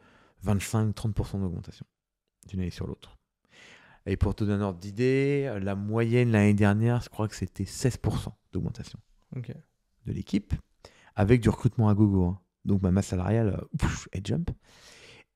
25-30% 0.46 1.40
d'augmentation 1.40 1.86
d'une 2.50 2.60
année 2.60 2.70
sur 2.70 2.86
l'autre. 2.86 3.18
Et 4.06 4.18
pour 4.18 4.36
te 4.36 4.44
donner 4.44 4.62
un 4.62 4.66
ordre 4.68 4.80
d'idée, 4.80 5.58
la 5.62 5.76
moyenne 5.76 6.32
l'année 6.32 6.54
dernière, 6.54 7.02
je 7.02 7.08
crois 7.08 7.30
que 7.30 7.36
c'était 7.36 7.64
16% 7.64 8.34
d'augmentation 8.52 9.00
de 10.06 10.12
l'équipe, 10.12 10.54
avec 11.16 11.40
du 11.40 11.48
recrutement 11.48 11.88
à 11.88 11.94
gogo. 11.96 12.26
hein. 12.26 12.40
Donc 12.66 12.82
ma 12.82 12.92
masse 12.92 13.08
salariale, 13.08 13.64
elle 14.12 14.26
jump. 14.26 14.52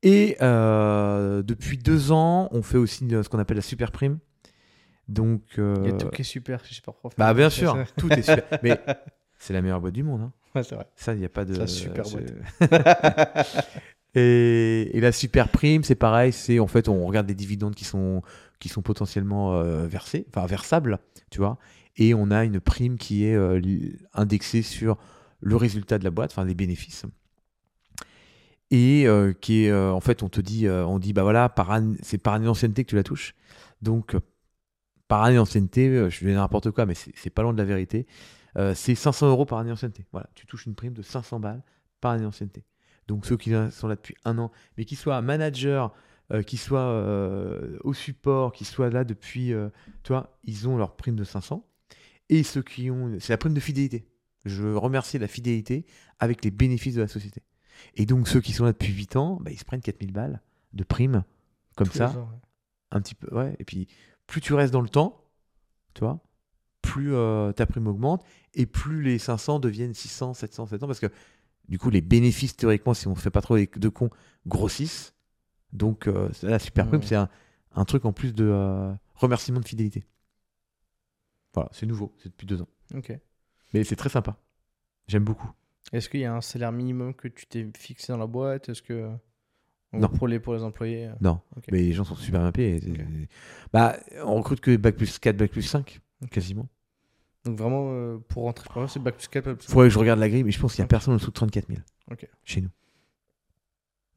Et 0.04 0.38
euh, 0.42 1.42
depuis 1.44 1.78
deux 1.78 2.12
ans, 2.12 2.50
on 2.52 2.62
fait 2.62 2.78
aussi 2.78 3.08
euh, 3.14 3.24
ce 3.24 3.30
qu'on 3.30 3.40
appelle 3.40 3.58
la 3.58 3.64
super 3.64 3.92
prime. 3.92 4.20
Donc, 5.08 5.42
euh, 5.58 5.76
Il 5.86 5.90
y 5.92 5.94
a 5.94 5.98
tout 5.98 6.10
qui 6.10 6.22
est 6.22 6.26
super 6.26 6.64
chez 6.66 6.76
Superprof. 6.76 7.14
bah 7.18 7.34
bien 7.34 7.50
sûr, 7.50 7.74
ça. 7.74 7.86
tout 7.98 8.12
est 8.12 8.22
super. 8.22 8.60
Mais 8.62 8.80
c'est 9.40 9.54
la 9.54 9.62
meilleure 9.62 9.82
boîte 9.82 9.94
du 9.94 10.04
monde. 10.04 10.22
hein. 10.22 10.34
Ouais, 10.54 10.64
c'est 10.64 10.76
vrai. 10.76 10.86
Ça, 10.96 11.14
il 11.14 11.20
n'y 11.20 11.26
a 11.26 11.30
pas 11.30 11.46
de. 11.46 11.56
La 11.56 11.68
super 11.68 12.04
boîte. 12.04 12.34
et, 14.16 14.90
et 14.98 15.00
la 15.02 15.12
super 15.12 15.50
prime, 15.50 15.84
c'est 15.84 15.96
pareil. 15.96 16.32
C'est 16.34 16.60
en 16.60 16.68
fait, 16.68 16.90
on 16.90 17.06
regarde 17.06 17.28
les 17.28 17.36
dividendes 17.36 17.76
qui 17.76 17.86
sont 17.86 18.22
qui 18.60 18.70
sont 18.70 18.82
potentiellement 18.82 19.56
euh, 19.56 19.86
versés, 19.88 20.26
enfin 20.30 20.46
versables, 20.48 21.00
tu 21.30 21.40
vois. 21.40 21.58
Et 21.96 22.14
on 22.14 22.32
a 22.32 22.44
une 22.44 22.60
prime 22.60 22.98
qui 22.98 23.26
est 23.26 23.38
indexée 24.14 24.62
sur 24.62 24.98
le 25.42 25.56
résultat 25.56 25.98
de 26.00 26.04
la 26.04 26.12
boîte, 26.12 26.32
enfin 26.32 26.46
les 26.46 26.56
bénéfices. 26.56 27.06
Et 28.72 29.08
euh, 29.08 29.34
qui 29.34 29.66
est, 29.66 29.72
euh, 29.72 29.92
en 29.92 30.02
fait, 30.02 30.24
on 30.24 30.30
te 30.30 30.42
dit, 30.42 30.68
euh, 30.68 30.86
on 30.86 31.00
dit, 31.00 31.14
bah 31.14 31.24
voilà, 31.24 31.48
par 31.50 31.80
c'est 32.02 32.18
par 32.18 32.34
année 32.34 32.46
d'ancienneté 32.46 32.84
que 32.84 32.90
tu 32.90 32.96
la 32.96 33.04
touches. 33.04 33.34
Donc, 33.82 34.16
par 35.08 35.24
année 35.24 35.38
d'ancienneté, 35.38 36.10
je 36.10 36.26
vais 36.26 36.34
n'importe 36.34 36.72
quoi, 36.72 36.86
mais 36.86 36.96
c'est 36.96 37.30
pas 37.30 37.44
loin 37.44 37.54
de 37.54 37.58
la 37.58 37.66
vérité. 37.66 38.08
C'est 38.74 38.96
500 38.96 39.30
euros 39.30 39.46
par 39.46 39.60
année 39.60 39.70
d'ancienneté. 39.70 40.06
Voilà, 40.12 40.28
tu 40.36 40.48
touches 40.48 40.66
une 40.66 40.76
prime 40.76 40.94
de 40.94 41.04
500 41.04 41.40
balles 41.40 41.64
par 42.02 42.12
année 42.12 42.24
d'ancienneté. 42.24 42.66
Donc 43.08 43.26
ceux 43.26 43.38
qui 43.38 43.54
sont 43.72 43.88
là 43.88 43.96
depuis 43.96 44.16
un 44.26 44.38
an, 44.40 44.52
mais 44.78 44.84
qui 44.84 44.96
soient 44.96 45.22
manager, 45.22 45.94
qui 46.46 46.58
soient 46.58 47.06
au 47.84 47.94
support, 47.94 48.52
qui 48.52 48.66
soient 48.66 48.90
là 48.90 49.04
depuis, 49.06 49.54
tu 50.04 50.12
vois, 50.12 50.38
ils 50.44 50.68
ont 50.68 50.76
leur 50.76 50.96
prime 50.96 51.16
de 51.16 51.24
500. 51.24 51.66
Et 52.30 52.44
ceux 52.44 52.64
qui 52.64 52.92
ont, 52.92 53.16
c'est 53.20 53.32
la 53.32 53.38
prime 53.38 53.54
de 53.54 53.60
fidélité. 53.60 54.08
Je 54.44 54.64
veux 54.64 54.78
remercier 54.78 55.20
la 55.20 55.28
fidélité 55.28 55.86
avec 56.20 56.44
les 56.44 56.52
bénéfices 56.52 56.96
de 56.96 57.02
la 57.02 57.08
société. 57.08 57.44
Et 57.96 58.06
donc 58.06 58.28
ceux 58.28 58.42
qui 58.42 58.54
sont 58.54 58.66
là 58.66 58.72
depuis 58.72 58.94
8 58.94 59.16
ans, 59.16 59.38
bah, 59.42 59.52
ils 59.52 59.60
se 59.60 59.66
prennent 59.66 59.82
4000 59.82 60.12
balles 60.12 60.42
de 60.74 60.84
prime, 60.84 61.24
comme 61.76 61.88
Tous 61.88 61.98
ça, 61.98 62.10
ans, 62.12 62.30
ouais. 62.32 62.38
un 62.92 63.02
petit 63.02 63.16
peu, 63.16 63.34
ouais. 63.36 63.56
Et 63.60 63.64
puis, 63.64 63.88
plus 64.28 64.42
tu 64.42 64.54
restes 64.54 64.74
dans 64.74 64.82
le 64.82 64.90
temps, 64.90 65.24
tu 65.94 66.02
vois, 66.02 66.20
plus 66.82 67.14
euh, 67.14 67.52
ta 67.52 67.66
prime 67.66 67.88
augmente 67.88 68.24
et 68.54 68.66
plus 68.66 69.02
les 69.02 69.20
500 69.20 69.60
deviennent 69.60 69.94
600, 69.94 70.34
700, 70.34 70.68
700 70.68 70.88
parce 70.88 71.00
que 71.00 71.08
du 71.68 71.78
coup, 71.80 71.90
les 71.90 72.02
bénéfices, 72.02 72.56
théoriquement, 72.56 72.94
si 72.94 73.08
on 73.08 73.12
ne 73.12 73.16
fait 73.16 73.30
pas 73.30 73.42
trop 73.42 73.58
de 73.58 73.90
cons, 73.90 74.10
grossissent. 74.46 75.14
Donc, 75.74 76.08
euh, 76.08 76.30
la 76.44 76.60
super 76.60 76.88
prime, 76.88 77.04
c'est 77.04 77.16
un, 77.16 77.30
un 77.76 77.84
truc 77.84 78.06
en 78.06 78.14
plus 78.14 78.34
de 78.34 78.46
euh, 78.46 78.94
remerciement 79.16 79.60
de 79.60 79.66
fidélité. 79.68 80.06
Voilà, 81.54 81.70
c'est 81.74 81.86
nouveau, 81.86 82.14
c'est 82.20 82.30
depuis 82.30 82.48
deux 82.48 82.62
ans. 82.62 82.70
Ok. 82.96 83.12
Mais 83.74 83.84
c'est 83.84 83.96
très 83.98 84.10
sympa. 84.10 84.38
J'aime 85.08 85.24
beaucoup. 85.26 85.52
Est-ce 85.94 86.10
qu'il 86.10 86.20
y 86.20 86.26
a 86.26 86.34
un 86.34 86.42
salaire 86.42 86.72
minimum 86.72 87.14
que 87.14 87.28
tu 87.28 87.46
t'es 87.48 87.68
fixé 87.78 88.12
dans 88.12 88.18
la 88.18 88.28
boîte? 88.28 88.70
Est-ce 88.70 88.82
que 88.82 89.10
en 89.94 90.00
Non. 90.00 90.10
pour 90.10 90.28
les 90.28 90.40
pour 90.40 90.54
les 90.54 90.64
employés 90.64 91.08
euh, 91.08 91.14
Non, 91.22 91.40
mais 91.72 91.80
les 91.80 91.94
gens 91.94 92.04
sont 92.04 92.16
super 92.16 92.42
bien 92.42 92.52
payés. 92.52 92.82
Ok. 92.86 93.00
Bah, 93.72 93.96
on 94.26 94.36
recrute 94.36 94.60
que 94.60 94.76
bac 94.76 94.96
plus 94.98 95.18
4, 95.18 95.38
bac 95.38 95.50
plus 95.52 95.62
5, 95.62 96.00
quasiment. 96.32 96.68
Donc 97.46 97.58
vraiment, 97.58 97.92
euh, 97.94 98.18
pour 98.28 98.44
rentrer, 98.44 98.68
par 98.74 98.90
c'est 98.90 99.00
bac 99.00 99.16
plus 99.16 99.28
4. 99.30 99.46
bac 99.46 99.58
plus 99.58 99.68
Faudrait 99.72 99.88
que 99.88 99.94
je 99.94 100.00
regarde 100.00 100.20
la 100.20 100.28
grille, 100.30 100.44
mais 100.44 100.52
je 100.52 100.60
pense 100.60 100.76
qu'il 100.76 100.82
n'y 100.82 100.88
a 100.88 100.90
personne 100.90 101.14
en 101.14 101.18
dessous 101.18 101.30
de 101.30 101.36
34 101.36 101.68
000 101.70 101.80
Ok. 102.12 102.28
chez 102.44 102.60
nous. 102.62 102.70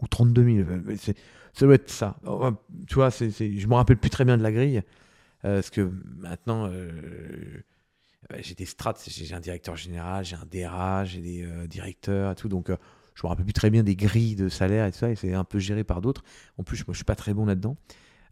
Ou 0.03 0.09
32 0.09 0.45
000. 0.65 0.69
euh, 0.69 0.97
Ça 1.53 1.67
doit 1.67 1.75
être 1.77 1.91
ça. 1.91 2.17
Euh, 2.27 2.51
Tu 2.89 2.95
vois, 2.97 3.11
je 3.11 3.67
me 3.69 3.75
rappelle 3.75 3.99
plus 3.99 4.11
très 4.11 4.25
bien 4.25 4.37
de 4.39 4.43
la 4.43 4.51
grille. 4.51 4.83
euh, 5.45 5.57
parce 5.57 5.71
que 5.71 5.91
maintenant, 6.17 6.67
euh, 6.67 6.91
euh, 6.91 7.63
j'ai 8.41 8.55
des 8.55 8.67
strats. 8.67 8.95
J'ai 9.07 9.35
un 9.35 9.41
directeur 9.41 9.77
général, 9.77 10.25
j'ai 10.25 10.37
un 10.37 10.47
DRA, 10.51 11.05
j'ai 11.05 11.21
des 11.21 11.43
euh, 11.43 11.67
directeurs 11.67 12.33
et 12.33 12.35
tout. 12.35 12.49
Donc, 12.49 12.71
euh, 12.71 12.77
je 13.15 13.27
me 13.27 13.29
rappelle 13.29 13.45
plus 13.45 13.53
très 13.53 13.71
bien 13.71 13.83
des 13.83 13.97
grilles 13.97 14.37
de 14.37 14.49
salaire 14.49 14.87
et 14.87 14.93
tout 14.93 14.99
ça. 14.99 15.11
Et 15.11 15.17
c'est 15.17 15.35
un 15.35 15.45
peu 15.45 15.59
géré 15.59 15.85
par 15.85 16.01
d'autres. 16.01 16.23
En 16.59 16.63
plus, 16.63 16.87
moi, 16.87 16.93
je 16.93 16.99
suis 16.99 17.05
pas 17.05 17.17
très 17.17 17.35
bon 17.35 17.47
là-dedans. 17.47 17.77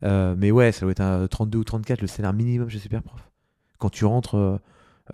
Euh, 0.04 0.34
mais 0.38 0.50
ouais, 0.50 0.72
ça 0.72 0.82
doit 0.82 0.92
être 0.92 1.00
un 1.00 1.26
32 1.26 1.58
ou 1.58 1.64
34, 1.64 2.00
le 2.00 2.06
salaire 2.06 2.32
minimum 2.32 2.68
chez 2.68 2.78
Superprof. 2.78 3.30
Quand 3.78 3.90
tu 3.90 4.04
rentres 4.04 4.36
euh, 4.36 4.58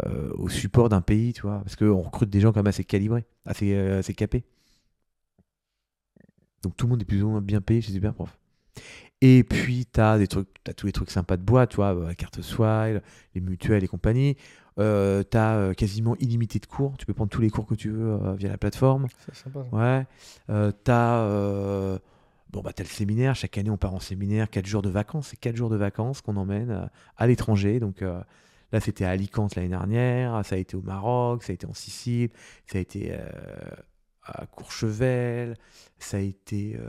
euh, 0.07 0.31
au 0.35 0.49
support 0.49 0.89
d'un 0.89 1.01
pays, 1.01 1.33
tu 1.33 1.43
vois, 1.43 1.61
parce 1.61 1.77
qu'on 1.77 2.01
recrute 2.03 2.31
des 2.31 2.41
gens 2.41 2.53
quand 2.53 2.61
même 2.61 2.67
assez 2.67 2.85
calibrés, 2.85 3.25
assez, 3.47 3.75
euh, 3.75 4.03
capés. 4.17 4.45
Donc 6.63 6.77
tout 6.77 6.87
le 6.87 6.91
monde 6.91 7.03
est 7.03 7.05
plus 7.05 7.23
ou 7.23 7.29
moins 7.29 7.41
bien 7.41 7.61
payé 7.61 7.81
chez 7.81 7.93
Superprof. 7.93 8.37
Et 9.21 9.45
puis, 9.45 9.87
tu 9.87 10.01
as, 10.01 10.19
des 10.19 10.27
trucs, 10.27 10.49
as 10.69 10.75
tous 10.75 10.87
les 10.87 10.93
trucs 10.93 11.11
sympas 11.11 11.37
de 11.37 11.43
boîte, 11.43 11.71
tu 11.71 11.77
vois, 11.77 11.95
la 11.95 12.15
carte 12.15 12.43
Swile, 12.43 13.03
les 13.35 13.41
mutuelles 13.41 13.85
et 13.85 13.89
compagnie. 13.89 14.37
Euh, 14.81 15.23
tu 15.31 15.37
as 15.37 15.73
quasiment 15.77 16.17
illimité 16.17 16.59
de 16.59 16.67
cours. 16.67 16.97
Tu 16.99 17.07
peux 17.07 17.15
prendre 17.15 17.31
tous 17.31 17.41
les 17.41 17.51
cours 17.51 17.67
que 17.67 17.75
tu 17.75 17.91
veux 17.91 18.13
euh, 18.13 18.35
via 18.35 18.49
la 18.49 18.59
plateforme. 18.59 19.07
C'est 19.27 19.35
sympa. 19.35 19.65
Ouais. 19.73 20.07
Euh, 20.51 20.73
t'as 20.83 21.19
euh, 21.21 21.99
bon, 22.51 22.61
bah, 22.61 22.73
t'as 22.73 22.83
le 22.83 22.89
séminaire. 22.89 23.35
Chaque 23.37 23.57
année, 23.59 23.71
on 23.71 23.77
part 23.77 23.95
en 23.95 24.01
séminaire. 24.01 24.51
4 24.51 24.67
jours 24.67 24.83
de 24.83 24.91
vacances. 24.91 25.29
C'est 25.29 25.39
4 25.39 25.55
jours 25.57 25.71
de 25.71 25.77
vacances 25.77 26.21
qu'on 26.23 26.37
emmène 26.37 26.71
euh, 26.71 26.87
à 27.17 27.27
l'étranger. 27.29 27.79
Donc 27.79 28.03
euh, 28.03 28.21
là, 28.73 28.81
c'était 28.81 29.05
à 29.05 29.11
Alicante 29.11 29.55
l'année 29.55 29.69
dernière. 29.69 30.45
Ça 30.45 30.57
a 30.57 30.59
été 30.59 30.77
au 30.77 30.83
Maroc. 30.83 31.45
Ça 31.45 31.53
a 31.53 31.55
été 31.55 31.67
en 31.67 31.75
Sicile. 31.75 32.31
Ça 32.67 32.79
a 32.79 32.81
été 32.81 33.13
euh, 33.13 33.19
à 34.25 34.47
Courchevel. 34.47 35.57
Ça 36.01 36.17
a 36.17 36.21
été 36.21 36.77
euh, 36.81 36.89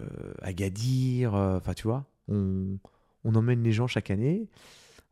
euh, 0.00 0.34
à 0.42 0.52
Gadir. 0.52 1.34
euh, 1.34 1.58
Enfin, 1.58 1.74
tu 1.74 1.84
vois, 1.84 2.04
on, 2.28 2.78
on 3.24 3.34
emmène 3.34 3.62
les 3.62 3.72
gens 3.72 3.86
chaque 3.86 4.10
année. 4.10 4.48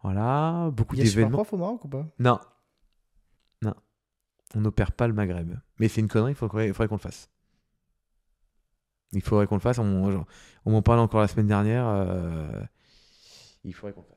Voilà. 0.02 0.70
Beaucoup 0.72 0.94
d'événements. 0.96 1.30
prof 1.30 1.52
au 1.52 1.56
Maroc 1.56 1.84
ou 1.84 1.88
pas? 1.88 2.06
Non. 2.18 2.38
Non. 3.62 3.74
On 4.54 4.60
n'opère 4.60 4.92
pas 4.92 5.06
le 5.08 5.14
Maghreb. 5.14 5.54
Mais 5.78 5.88
c'est 5.88 6.00
une 6.00 6.08
connerie, 6.08 6.32
il 6.32 6.36
faudrait, 6.36 6.68
faudrait 6.68 6.88
qu'on 6.88 6.96
le 6.96 7.00
fasse. 7.00 7.28
Il 9.12 9.22
faudrait 9.22 9.46
qu'on 9.46 9.56
le 9.56 9.60
fasse. 9.60 9.78
On, 9.78 10.10
genre, 10.10 10.26
on 10.64 10.70
m'en 10.72 10.82
parlait 10.82 11.02
encore 11.02 11.20
la 11.20 11.28
semaine 11.28 11.46
dernière. 11.48 11.86
euh, 11.86 12.62
il 13.64 13.74
faudrait 13.74 13.92
qu'on 13.92 14.02
le 14.02 14.06
fasse. 14.06 14.16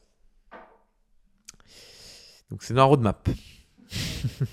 Donc 2.51 2.63
c'est 2.63 2.73
dans 2.73 2.81
la 2.81 2.85
roadmap. 2.85 3.29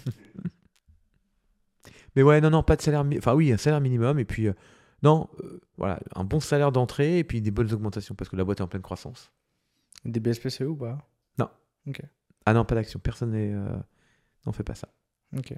Mais 2.15 2.23
ouais, 2.23 2.41
non, 2.41 2.51
non, 2.51 2.63
pas 2.63 2.77
de 2.77 2.83
salaire. 2.83 3.05
Enfin 3.19 3.35
oui, 3.35 3.53
un 3.53 3.57
salaire 3.59 3.81
minimum. 3.81 4.19
Et 4.19 4.25
puis, 4.25 4.47
euh, 4.49 4.55
non, 5.03 5.29
euh, 5.43 5.61
voilà, 5.77 6.01
un 6.15 6.25
bon 6.25 6.41
salaire 6.41 6.73
d'entrée 6.73 7.19
et 7.19 7.25
puis 7.25 7.43
des 7.43 7.51
bonnes 7.51 7.73
augmentations 7.73 8.15
parce 8.15 8.31
que 8.31 8.37
la 8.37 8.45
boîte 8.45 8.61
est 8.61 8.63
en 8.63 8.69
pleine 8.69 8.83
croissance. 8.83 9.31
Des 10.05 10.21
BSPCE 10.21 10.63
ou 10.63 10.77
pas? 10.77 10.99
Ah 12.45 12.53
non, 12.55 12.65
pas 12.65 12.75
d'action. 12.75 12.99
Personne 13.01 13.31
n'est. 13.33 13.53
euh, 13.53 13.77
n'en 14.47 14.53
fait 14.53 14.63
pas 14.65 14.75
ça. 14.75 14.89
Ok. 15.37 15.53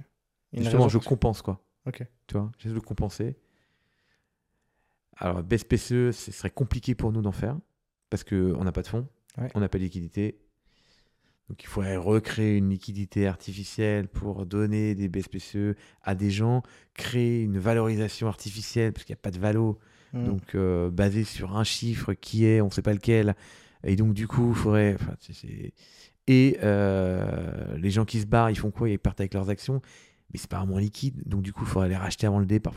Une 0.53 0.63
Justement, 0.63 0.89
je 0.89 0.99
compense 0.99 1.43
quoi. 1.43 1.63
Ok. 1.87 2.03
Tu 2.27 2.37
vois, 2.37 2.51
j'essaie 2.59 2.71
de 2.71 2.75
le 2.75 2.81
compenser. 2.81 3.37
Alors, 5.17 5.43
BSPCE, 5.43 6.13
ce 6.13 6.33
serait 6.33 6.51
compliqué 6.51 6.95
pour 6.95 7.13
nous 7.13 7.23
d'en 7.23 7.33
faire 7.33 7.57
parce 8.11 8.25
qu'on 8.25 8.63
n'a 8.65 8.73
pas 8.73 8.83
de 8.83 8.87
fonds, 8.87 9.07
Ouais. 9.37 9.51
on 9.55 9.61
n'a 9.61 9.69
pas 9.69 9.79
de 9.79 9.85
liquidité. 9.85 10.39
Donc, 11.49 11.63
il 11.63 11.67
faudrait 11.67 11.97
recréer 11.97 12.57
une 12.59 12.71
liquidité 12.71 13.27
artificielle 13.27 14.07
pour 14.09 14.47
donner 14.47 14.95
des 14.95 15.09
BSPCE 15.09 15.77
à 16.03 16.15
des 16.15 16.31
gens, 16.31 16.63
créer 16.95 17.43
une 17.43 17.59
valorisation 17.59 18.29
artificielle 18.29 18.93
parce 18.93 19.05
qu'il 19.05 19.15
n'y 19.15 19.19
a 19.19 19.23
pas 19.23 19.31
de 19.31 19.39
valo, 19.39 19.79
Hmm. 20.15 20.25
donc 20.25 20.55
euh, 20.55 20.91
basé 20.91 21.23
sur 21.25 21.59
un 21.59 21.65
chiffre 21.65 22.15
qui 22.15 22.47
est, 22.47 22.63
on 22.63 22.67
ne 22.67 22.71
sait 22.71 22.81
pas 22.83 22.95
lequel. 22.95 23.37
Et 23.85 23.95
donc, 23.95 24.15
du 24.15 24.27
coup, 24.27 24.51
il 24.51 24.55
faudrait. 24.55 24.95
enfin, 24.95 25.15
c'est- 25.21 25.35
c'est- 25.35 25.73
Et 26.29 26.59
euh, 26.63 27.77
les 27.79 27.91
gens 27.91 28.05
qui 28.05 28.21
se 28.21 28.27
barrent, 28.27 28.51
ils 28.51 28.59
font 28.59 28.71
quoi? 28.71 28.89
Ils 28.91 28.99
partent 28.99 29.19
avec 29.19 29.33
leurs 29.35 29.49
actions, 29.49 29.81
mais 30.31 30.39
c'est 30.39 30.49
pas 30.51 30.59
vraiment 30.59 30.79
liquide. 30.79 31.23
Donc, 31.27 31.43
du 31.43 31.53
coup, 31.55 31.65
il 31.65 31.69
faudrait 31.69 31.89
les 31.89 31.97
racheter 31.97 32.27
avant 32.27 32.39
le 32.39 32.47
départ. 32.47 32.75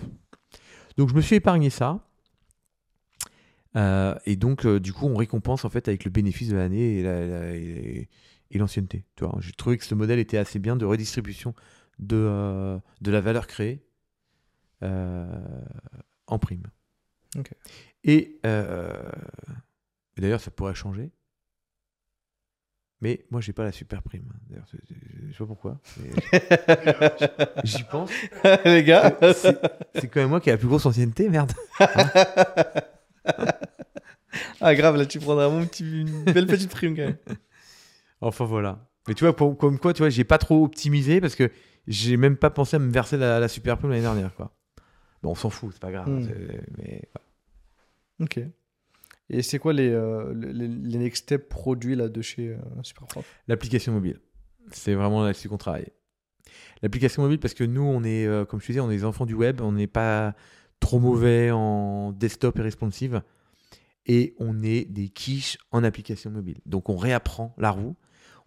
Donc, 0.98 1.10
je 1.10 1.14
me 1.14 1.22
suis 1.22 1.36
épargné 1.36 1.70
ça. 1.70 2.08
Euh, 3.76 4.16
et 4.26 4.38
donc, 4.38 4.66
euh, 4.66 4.80
du 4.80 4.94
coup, 4.94 5.06
on 5.06 5.16
récompense 5.16 5.64
en 5.66 5.70
fait 5.70 5.88
avec 5.88 6.06
le 6.06 6.12
bénéfice 6.12 6.50
de 6.50 6.56
l'année 6.56 7.00
et 7.00 7.04
la- 7.04 7.28
la- 7.28 7.56
et- 7.56 8.10
et 8.52 8.58
l'ancienneté. 8.58 9.06
Tu 9.16 9.24
vois, 9.26 9.38
j'ai 9.42 9.52
trouvé 9.52 9.78
que 9.78 9.86
ce 9.86 9.96
modèle 9.96 10.20
était 10.20 10.38
assez 10.38 10.60
bien 10.60 10.76
de 10.76 10.86
redistribution 10.86 11.54
de, 12.00 12.78
de 13.02 13.12
la 13.12 13.22
valeur 13.22 13.48
créée 13.48 13.86
en 14.82 16.40
prime. 16.40 16.64
Et 18.04 18.40
d'ailleurs, 20.18 20.42
ça 20.42 20.52
pourrait 20.52 20.76
changer. 20.76 21.12
Mais 23.02 23.26
moi, 23.32 23.42
j'ai 23.42 23.52
pas 23.54 23.64
la 23.64 23.72
super 23.72 24.04
prime. 24.04 24.24
D'ailleurs, 24.50 24.66
je 24.72 25.32
sais 25.32 25.38
pas 25.40 25.46
pourquoi. 25.46 25.80
J'y 27.64 27.84
pense. 27.86 28.12
Les 28.66 28.84
gars. 28.84 29.18
C'est 29.96 30.08
quand 30.08 30.20
même 30.20 30.30
moi 30.30 30.40
qui 30.40 30.50
ai 30.50 30.52
la 30.54 30.58
plus 30.60 30.68
grosse 30.68 30.86
ancienneté, 30.86 31.28
merde. 31.30 31.52
ah, 34.62 34.76
grave, 34.76 34.98
là, 34.98 35.06
tu 35.06 35.20
prendras 35.20 35.50
mon 35.50 35.66
petit, 35.66 36.02
une 36.02 36.24
belle 36.26 36.48
petite 36.48 36.72
prime 36.72 36.96
quand 36.96 37.04
même. 37.04 37.18
Enfin 38.24 38.46
voilà. 38.46 38.88
Mais 39.08 39.16
tu 39.16 39.24
vois, 39.24 39.36
pour- 39.36 39.58
comme 39.58 39.80
quoi, 39.80 39.94
tu 39.94 40.04
vois, 40.04 40.10
j'ai 40.12 40.24
pas 40.24 40.38
trop 40.38 40.64
optimisé 40.64 41.20
parce 41.20 41.34
que 41.34 41.50
j'ai 41.88 42.18
même 42.18 42.38
pas 42.38 42.52
pensé 42.52 42.76
à 42.76 42.80
me 42.80 42.92
verser 42.92 43.18
la, 43.18 43.40
la 43.40 43.48
super 43.48 43.80
prime 43.80 43.90
l'année 43.90 44.04
dernière, 44.04 44.36
quoi. 44.36 44.52
Bon, 45.24 45.32
on 45.32 45.36
s'en 45.36 45.50
fout, 45.50 45.72
c'est 45.74 45.82
pas 45.82 45.92
grave. 45.92 46.08
Mais 46.78 47.02
Ok. 48.20 48.40
Et 49.34 49.43
c'est 49.43 49.60
quoi 49.60 49.72
les, 49.72 49.90
euh, 49.90 50.34
les, 50.35 50.68
les 50.68 50.98
next 50.98 51.24
step 51.24 51.48
produits 51.48 51.95
là, 51.95 52.10
de 52.10 52.22
chez 52.22 52.50
euh, 52.50 52.58
Superprof 52.84 53.26
l'application 53.48 53.93
mobile, 53.93 54.19
c'est 54.72 54.93
vraiment 54.93 55.24
là-dessus 55.24 55.48
qu'on 55.48 55.58
travaille. 55.58 55.88
L'application 56.82 57.24
mobile, 57.24 57.40
parce 57.40 57.53
que 57.53 57.64
nous, 57.64 57.82
on 57.82 58.03
est, 58.03 58.26
euh, 58.26 58.43
comme 58.43 58.60
je 58.60 58.68
disais, 58.68 58.82
on 58.82 58.92
est 58.92 58.98
des 58.98 59.06
enfants 59.06 59.26
du 59.26 59.34
web, 59.34 59.61
on 59.61 59.72
n'est 59.72 59.88
pas 59.88 60.35
trop 60.82 61.00
mauvais 61.00 61.50
en 61.50 62.11
desktop 62.11 62.60
et 62.60 62.61
responsive, 62.61 63.22
et 64.06 64.35
on 64.38 64.64
est 64.64 64.84
des 64.84 65.08
quiches 65.08 65.58
en 65.72 65.85
application 65.85 66.30
mobile. 66.30 66.60
Donc 66.66 66.90
on 66.90 66.98
réapprend 66.98 67.56
la 67.58 67.72
roue. 67.72 67.95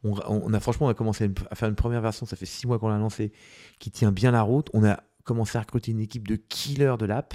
On 0.02 0.52
a 0.52 0.60
franchement, 0.60 0.88
on 0.88 0.90
a 0.90 0.94
commencé 0.94 1.30
à 1.50 1.54
faire 1.54 1.70
une 1.70 1.76
première 1.76 2.02
version, 2.02 2.26
ça 2.26 2.36
fait 2.36 2.44
six 2.44 2.66
mois 2.66 2.78
qu'on 2.78 2.88
l'a 2.88 2.98
lancée, 2.98 3.32
qui 3.78 3.90
tient 3.90 4.12
bien 4.12 4.32
la 4.32 4.42
route. 4.42 4.68
On 4.74 4.84
a 4.84 5.02
commencé 5.22 5.56
à 5.56 5.62
recruter 5.62 5.92
une 5.92 6.00
équipe 6.00 6.28
de 6.28 6.36
killers 6.36 6.96
de 6.98 7.06
l'app, 7.06 7.32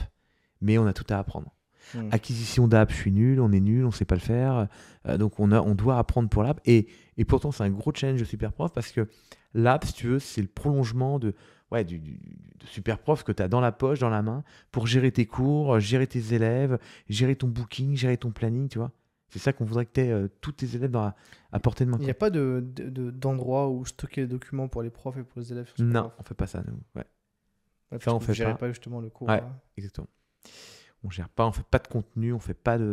mais 0.61 0.77
on 0.77 0.85
a 0.85 0.93
tout 0.93 1.05
à 1.09 1.17
apprendre. 1.17 1.51
Hmm. 1.95 2.09
Acquisition 2.11 2.67
d'app, 2.67 2.91
je 2.91 2.95
suis 2.95 3.11
nul, 3.11 3.39
on 3.41 3.51
est 3.51 3.59
nul, 3.59 3.85
on 3.85 3.91
sait 3.91 4.05
pas 4.05 4.15
le 4.15 4.21
faire. 4.21 4.67
Euh, 5.07 5.17
donc 5.17 5.39
on, 5.39 5.51
a, 5.51 5.59
on 5.61 5.73
doit 5.75 5.97
apprendre 5.97 6.29
pour 6.29 6.43
l'app. 6.43 6.61
Et, 6.65 6.87
et 7.17 7.25
pourtant, 7.25 7.51
c'est 7.51 7.63
un 7.63 7.69
gros 7.71 7.91
challenge 7.93 8.19
de 8.19 8.25
Superprof 8.25 8.71
parce 8.73 8.91
que 8.91 9.07
l'app, 9.53 9.85
si 9.85 9.93
tu 9.93 10.07
veux, 10.07 10.19
c'est 10.19 10.41
le 10.41 10.47
prolongement 10.47 11.17
de, 11.19 11.33
ouais, 11.71 11.83
du, 11.83 11.99
du- 11.99 12.19
de 12.59 12.65
Superprof 12.65 13.23
que 13.23 13.31
tu 13.31 13.41
as 13.41 13.47
dans 13.47 13.61
la 13.61 13.71
poche, 13.71 13.99
dans 13.99 14.09
la 14.09 14.21
main, 14.21 14.43
pour 14.71 14.85
gérer 14.85 15.11
tes 15.11 15.25
cours, 15.25 15.75
euh, 15.75 15.79
gérer 15.79 16.05
tes 16.07 16.33
élèves, 16.33 16.77
gérer 17.07 17.35
ton 17.35 17.47
booking, 17.47 17.95
gérer 17.95 18.17
ton 18.17 18.31
planning, 18.31 18.67
tu 18.69 18.77
vois. 18.77 18.91
C'est 19.29 19.39
ça 19.39 19.53
qu'on 19.53 19.63
voudrait 19.65 19.85
que 19.85 19.91
tu 19.93 20.01
aies 20.01 20.27
tous 20.41 20.51
tes 20.53 20.75
élèves 20.75 20.91
dans 20.91 21.03
la- 21.05 21.15
à 21.51 21.59
portée 21.59 21.85
de 21.85 21.89
main. 21.91 21.97
Il 21.99 22.05
n'y 22.05 22.11
a 22.11 22.15
pas 22.15 22.29
de, 22.29 22.63
de- 22.75 22.89
de- 22.89 23.11
d'endroit 23.11 23.69
où 23.69 23.85
stocker 23.85 24.21
les 24.21 24.27
documents 24.27 24.67
pour 24.67 24.81
les 24.83 24.89
profs 24.89 25.17
et 25.17 25.23
pour 25.23 25.39
les 25.39 25.51
élèves 25.51 25.71
sur 25.75 25.83
Non, 25.85 26.11
on 26.19 26.23
fait 26.23 26.33
pas 26.35 26.47
ça, 26.47 26.61
nous. 26.67 26.73
Ouais, 26.95 27.05
Ouais, 27.91 27.97
parce 27.97 28.07
on 28.07 28.19
fait 28.19 28.43
pas. 28.43 28.53
pas 28.55 28.67
justement 28.67 28.99
le 29.01 29.09
cours. 29.09 29.27
Ouais. 29.29 29.41
hein. 29.41 29.55
exactement. 29.77 30.07
On 31.03 31.09
gère 31.09 31.29
pas, 31.29 31.45
on 31.47 31.51
fait 31.51 31.63
pas 31.69 31.79
de 31.79 31.87
contenu, 31.87 32.33
on 32.33 32.39
fait 32.39 32.53
pas 32.53 32.77
de 32.77 32.83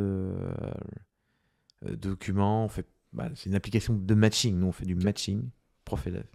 euh, 1.90 1.96
documents, 1.96 2.64
on 2.64 2.68
fait. 2.68 2.86
bah, 3.12 3.28
c'est 3.34 3.48
une 3.48 3.54
application 3.56 3.94
de 3.94 4.14
matching. 4.14 4.56
Nous, 4.58 4.66
on 4.66 4.72
fait 4.72 4.86
du 4.86 4.94
matching 4.94 5.48
prof-élève. 5.84 6.26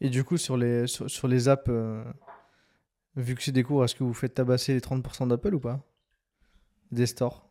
Et 0.00 0.10
du 0.10 0.22
coup, 0.24 0.36
sur 0.36 0.56
les, 0.56 0.86
sur, 0.86 1.08
sur 1.08 1.28
les 1.28 1.48
apps, 1.48 1.64
euh, 1.68 2.04
vu 3.16 3.34
que 3.34 3.42
c'est 3.42 3.52
des 3.52 3.62
cours, 3.62 3.84
est-ce 3.84 3.94
que 3.94 4.04
vous 4.04 4.12
faites 4.14 4.34
tabasser 4.34 4.74
les 4.74 4.80
30% 4.80 5.26
d'Apple 5.28 5.54
ou 5.54 5.60
pas? 5.60 5.80
Des 6.90 7.06
stores? 7.06 7.48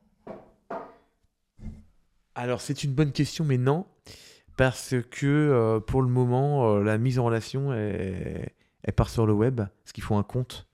Alors, 2.36 2.62
c'est 2.62 2.84
une 2.84 2.94
bonne 2.94 3.12
question, 3.12 3.46
mais 3.46 3.58
non, 3.58 3.86
parce 4.58 4.96
que 5.12 5.26
euh, 5.26 5.80
pour 5.80 6.02
le 6.02 6.08
moment, 6.10 6.76
euh, 6.76 6.84
la 6.84 6.98
mise 6.98 7.20
en 7.20 7.26
relation, 7.26 7.74
est- 7.74 8.54
elle 8.84 8.94
part 8.94 9.10
sur 9.10 9.26
le 9.26 9.34
web, 9.34 9.58
parce 9.58 9.92
qu'il 9.94 10.04
faut 10.04 10.16
un 10.16 10.24
compte. 10.24 10.68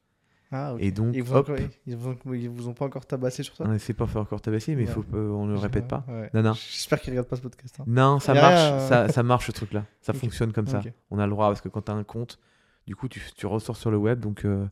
Ah, 0.51 0.73
ok. 0.73 0.81
Et 0.81 0.91
donc, 0.91 1.15
ils, 1.15 1.21
vous 1.21 1.35
hop. 1.35 1.49
encore- 1.49 1.65
ils, 1.85 1.95
vous 1.95 2.09
ont, 2.09 2.33
ils 2.33 2.49
vous 2.49 2.67
ont 2.69 2.73
pas 2.73 2.85
encore 2.85 3.05
tabassé 3.05 3.43
sur 3.43 3.55
ça 3.55 3.65
On 3.65 3.69
ne 3.71 3.77
sait 3.77 3.93
pas 3.93 4.07
faire 4.07 4.21
encore 4.21 4.41
tabasser, 4.41 4.75
mais 4.75 4.87
Ouais. 4.87 4.91
faut, 4.91 5.05
euh, 5.13 5.29
on 5.29 5.45
ne 5.45 5.51
le 5.53 5.59
répète 5.59 5.87
pas. 5.87 6.03
Ouais. 6.07 6.29
Non, 6.33 6.41
non. 6.41 6.53
J'espère 6.53 6.99
qu'ils 7.01 7.11
regardent 7.11 7.27
pas 7.27 7.35
ce 7.35 7.41
podcast. 7.41 7.79
hein. 7.79 7.83
Non, 7.87 8.19
ça 8.19 8.33
marche, 8.33 8.55
euh. 8.59 8.87
ça, 8.87 9.09
ça 9.09 9.21
marche 9.23 9.45
ce 9.47 9.51
truc-là. 9.51 9.85
Ça 10.01 10.13
fonctionne 10.13 10.51
comme 10.51 10.67
ça. 10.67 10.81
On 11.11 11.19
a 11.19 11.25
le 11.25 11.31
droit, 11.31 11.47
parce 11.49 11.61
que 11.61 11.69
quand 11.69 11.83
tu 11.83 11.91
as 11.91 11.95
un 11.95 12.03
compte, 12.03 12.39
du 12.87 12.95
coup, 12.95 13.07
tu, 13.07 13.21
tu 13.35 13.45
ressors 13.45 13.77
sur 13.77 13.91
le 13.91 13.97
web, 13.97 14.19
donc 14.19 14.43
euh, 14.45 14.67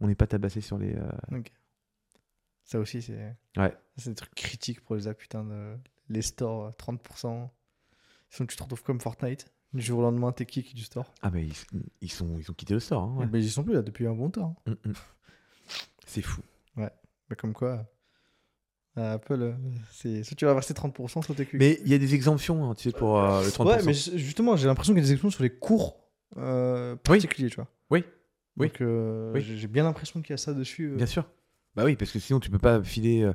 on 0.00 0.06
n'est 0.06 0.14
pas 0.14 0.26
tabassé 0.26 0.60
sur 0.60 0.76
les. 0.76 0.94
euh, 0.96 1.40
Ça 2.64 2.78
aussi, 2.78 3.02
c'est 3.02 3.34
Ouais. 3.56 3.74
c'est 3.96 4.10
des 4.10 4.16
trucs 4.16 4.34
critiques 4.34 4.80
pour 4.82 4.96
les 4.96 5.08
apps, 5.08 5.18
putain, 5.18 5.44
de... 5.44 5.76
les 6.08 6.22
stores, 6.22 6.66
euh, 6.66 6.70
30%. 6.72 7.48
Sinon, 8.30 8.46
tu 8.46 8.56
te 8.56 8.62
retrouves 8.62 8.82
comme 8.82 9.00
Fortnite. 9.00 9.46
Du 9.74 9.80
jour 9.80 10.00
au 10.00 10.02
lendemain, 10.02 10.32
t'es 10.32 10.44
kick 10.44 10.74
du 10.74 10.82
store. 10.82 11.14
Ah, 11.22 11.30
mais 11.30 11.46
ils, 11.46 11.54
ils 12.02 12.12
sont, 12.12 12.36
ils 12.38 12.50
ont 12.50 12.54
quitté 12.54 12.74
le 12.74 12.80
store. 12.80 13.04
hein, 13.04 13.14
ouais. 13.16 13.26
Mais 13.32 13.42
ils 13.42 13.48
sont 13.50 13.64
plus 13.64 13.72
là 13.72 13.80
depuis 13.80 14.06
un 14.06 14.12
bon 14.14 14.28
temps. 14.28 14.54
Mm, 14.66 14.72
mm. 14.72 14.92
C'est 16.06 16.22
fou. 16.22 16.42
Mais 16.76 17.36
comme 17.36 17.52
quoi, 17.54 17.86
Apple, 18.96 19.40
euh, 19.40 19.52
c'est 19.90 20.22
soit 20.22 20.34
tu 20.36 20.44
vas 20.44 20.52
verser 20.52 20.74
30%, 20.74 21.22
soit 21.22 21.34
t'es 21.34 21.46
cuit. 21.46 21.56
Mais 21.58 21.78
il 21.82 21.88
y 21.90 21.94
a 21.94 21.98
des 21.98 22.14
exemptions, 22.14 22.68
hein, 22.70 22.74
tu 22.74 22.90
sais, 22.90 22.96
pour 22.96 23.18
euh, 23.18 23.42
le 23.42 23.48
30%. 23.48 23.66
Ouais, 23.66 23.82
mais 23.86 23.94
ju- 23.94 24.18
justement, 24.18 24.54
j'ai 24.56 24.66
l'impression 24.66 24.92
qu'il 24.92 25.02
y 25.02 25.04
a 25.04 25.06
des 25.06 25.12
exemptions 25.12 25.30
sur 25.30 25.42
les 25.42 25.50
cours 25.50 25.96
euh, 26.36 26.94
particuliers, 26.96 27.48
tu 27.48 27.56
vois. 27.56 27.68
Oui. 27.90 28.04
Oui. 28.58 28.66
Donc, 28.68 28.82
euh, 28.82 29.32
Oui. 29.32 29.40
j'ai 29.42 29.66
bien 29.66 29.84
l'impression 29.84 30.20
qu'il 30.20 30.30
y 30.30 30.34
a 30.34 30.36
ça 30.36 30.52
dessus. 30.52 30.90
euh. 30.90 30.96
Bien 30.96 31.06
sûr. 31.06 31.26
Bah 31.74 31.84
oui, 31.86 31.96
parce 31.96 32.10
que 32.10 32.18
sinon, 32.18 32.38
tu 32.38 32.50
peux 32.50 32.58
pas 32.58 32.82
filer. 32.82 33.30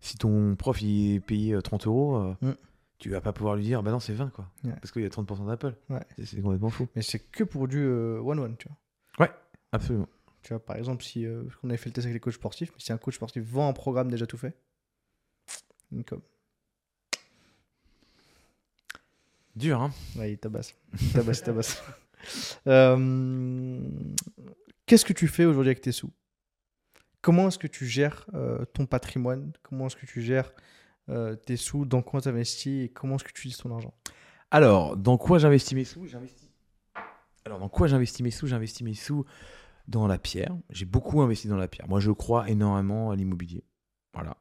si 0.00 0.16
ton 0.16 0.56
prof 0.56 0.80
il 0.80 1.16
est 1.16 1.20
payé 1.20 1.52
euh, 1.52 1.60
30 1.60 1.86
euros, 1.86 2.34
Mm. 2.40 2.52
tu 2.98 3.10
vas 3.10 3.20
pas 3.20 3.34
pouvoir 3.34 3.54
lui 3.56 3.64
dire, 3.64 3.82
bah 3.82 3.90
non, 3.90 4.00
c'est 4.00 4.14
20, 4.14 4.30
quoi. 4.30 4.50
Ouais. 4.64 4.72
Parce 4.80 4.92
qu'il 4.92 5.02
y 5.02 5.06
a 5.06 5.10
30% 5.10 5.44
d'Apple. 5.46 5.74
Ouais. 5.90 6.00
C'est- 6.24 6.40
complètement 6.40 6.70
fou. 6.70 6.88
Mais 6.96 7.02
c'est 7.02 7.18
que 7.18 7.44
pour 7.44 7.68
du 7.68 7.86
one-one, 7.86 8.56
tu 8.56 8.66
vois. 9.18 9.28
Absolument. 9.72 10.08
Tu 10.42 10.52
vois, 10.52 10.64
par 10.64 10.76
exemple, 10.76 11.04
si 11.04 11.24
euh, 11.24 11.44
on 11.62 11.68
avait 11.68 11.76
fait 11.76 11.88
le 11.90 11.94
test 11.94 12.06
avec 12.06 12.14
les 12.14 12.20
coachs 12.20 12.34
sportifs, 12.34 12.70
mais 12.72 12.80
si 12.80 12.92
un 12.92 12.98
coach 12.98 13.14
sportif 13.14 13.42
vend 13.44 13.68
un 13.68 13.72
programme 13.72 14.10
déjà 14.10 14.26
tout 14.26 14.36
fait, 14.36 14.56
une 15.92 16.04
com. 16.04 16.20
Dur, 19.54 19.80
hein 19.80 19.92
Ouais, 20.16 20.32
il 20.32 20.38
tabasse. 20.38 20.74
Il 21.00 21.12
tabasse, 21.12 21.38
il 21.40 21.44
tabasse. 21.44 21.82
Euh, 22.68 23.80
Qu'est-ce 24.86 25.04
que 25.04 25.12
tu 25.12 25.26
fais 25.26 25.44
aujourd'hui 25.44 25.70
avec 25.70 25.80
tes 25.80 25.90
sous? 25.90 26.12
Comment 27.20 27.48
est-ce 27.48 27.58
que 27.58 27.66
tu 27.66 27.84
gères 27.84 28.26
euh, 28.34 28.64
ton 28.66 28.86
patrimoine? 28.86 29.52
Comment 29.64 29.88
est-ce 29.88 29.96
que 29.96 30.06
tu 30.06 30.22
gères 30.22 30.52
tes 31.44 31.56
sous? 31.56 31.84
Dans 31.84 32.00
quoi 32.00 32.20
tu 32.20 32.28
investis 32.28 32.84
Et 32.84 32.88
comment 32.90 33.16
est-ce 33.16 33.24
que 33.24 33.32
tu 33.32 33.40
utilises 33.40 33.56
ton 33.56 33.74
argent? 33.74 33.92
Alors, 34.52 34.96
dans 34.96 35.18
quoi 35.18 35.40
j'investis 35.40 35.72
mes 35.74 35.84
sous? 35.84 36.06
J'investis. 36.06 36.48
Alors, 37.44 37.58
dans 37.58 37.68
quoi 37.68 37.88
j'investis 37.88 38.20
mes 38.20 38.30
sous? 38.30 38.46
J'investis 38.46 38.82
mes 38.82 38.94
sous 38.94 39.26
dans 39.88 40.06
la 40.06 40.18
pierre. 40.18 40.56
J'ai 40.70 40.84
beaucoup 40.84 41.20
investi 41.22 41.48
dans 41.48 41.56
la 41.56 41.68
pierre. 41.68 41.88
Moi, 41.88 42.00
je 42.00 42.10
crois 42.10 42.48
énormément 42.48 43.10
à 43.10 43.16
l'immobilier. 43.16 43.64
Voilà. 44.14 44.36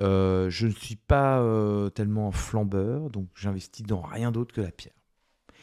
Euh, 0.00 0.50
je 0.50 0.66
ne 0.66 0.72
suis 0.72 0.96
pas 0.96 1.40
euh, 1.40 1.88
tellement 1.90 2.32
flambeur, 2.32 3.10
donc 3.10 3.28
j'investis 3.34 3.86
dans 3.86 4.02
rien 4.02 4.32
d'autre 4.32 4.54
que 4.54 4.60
la 4.60 4.72
pierre. 4.72 4.94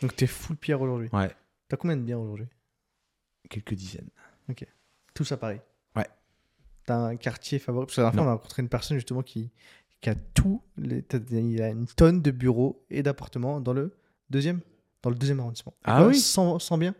Donc, 0.02 0.16
tu 0.16 0.24
es 0.24 0.28
full 0.28 0.56
pierre 0.56 0.82
aujourd'hui. 0.82 1.10
Ouais. 1.12 1.32
T'as 1.68 1.78
combien 1.78 1.98
de 1.98 2.02
biens 2.02 2.18
aujourd'hui? 2.18 2.48
Quelques 3.50 3.74
dizaines. 3.74 4.10
Tout 5.14 5.24
ça 5.24 5.38
pareil. 5.38 5.62
Ouais. 5.96 6.08
T'as 6.86 6.98
un 6.98 7.16
quartier 7.16 7.60
favori? 7.60 7.86
Parce 7.86 7.96
que 7.96 8.02
la 8.02 8.08
dernière 8.08 8.24
fois, 8.24 8.32
on 8.32 8.34
a 8.34 8.38
rencontré 8.38 8.62
une 8.62 8.70
personne 8.70 8.98
justement 8.98 9.22
qui, 9.22 9.52
qui 10.00 10.10
a 10.10 10.16
tout. 10.16 10.64
Les... 10.78 11.06
Il 11.32 11.62
a 11.62 11.70
une 11.70 11.86
tonne 11.86 12.22
de 12.22 12.32
bureaux 12.32 12.86
et 12.90 13.04
d'appartements 13.04 13.60
dans 13.60 13.74
le 13.74 13.98
deuxième 14.30 14.62
Dans 15.02 15.10
le 15.10 15.16
deuxième 15.16 15.40
arrondissement. 15.40 15.74
Ah 15.84 16.06
oui 16.06 16.20
100, 16.20 16.60
100 16.60 16.78
biens 16.78 16.96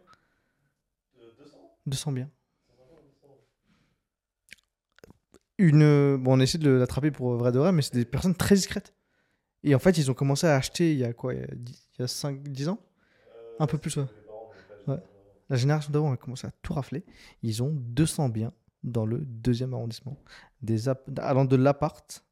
200 1.86 2.12
biens. 2.12 2.30
Une... 5.58 6.18
Bon, 6.18 6.38
on 6.38 6.40
essaie 6.40 6.58
de 6.58 6.72
l'attraper 6.72 7.12
pour 7.12 7.36
vrai 7.36 7.52
de 7.52 7.60
vrai, 7.60 7.72
mais 7.72 7.82
c'est 7.82 7.94
des 7.94 8.06
personnes 8.06 8.36
très 8.36 8.56
discrètes. 8.56 8.94
Et 9.64 9.76
en 9.76 9.80
fait, 9.80 9.98
ils 9.98 10.10
ont 10.10 10.14
commencé 10.14 10.48
à 10.48 10.56
acheter 10.56 10.92
il 10.92 10.98
y 10.98 11.04
a 11.04 11.14
quoi 11.14 11.34
Il 11.34 11.42
y 11.42 11.44
a 11.44 11.48
10, 11.54 11.90
il 11.94 12.02
y 12.02 12.04
a 12.04 12.08
5, 12.08 12.42
10 12.44 12.70
ans 12.70 12.80
Un 13.60 13.68
peu 13.68 13.78
plus, 13.78 13.96
ouais. 13.98 14.06
La 15.50 15.58
génération 15.58 15.92
d'avant 15.92 16.14
a 16.14 16.18
commencé 16.18 16.48
à 16.48 16.52
tout 16.62 16.74
rafler. 16.74 17.04
Ils 17.44 17.62
ont 17.62 17.72
200 17.74 18.30
biens 18.30 18.54
dans 18.84 19.06
le 19.06 19.18
deuxième 19.20 19.74
arrondissement. 19.74 20.18
Des 20.62 20.88
allant 21.18 21.44
de 21.44 21.58
l'appart 21.58 22.26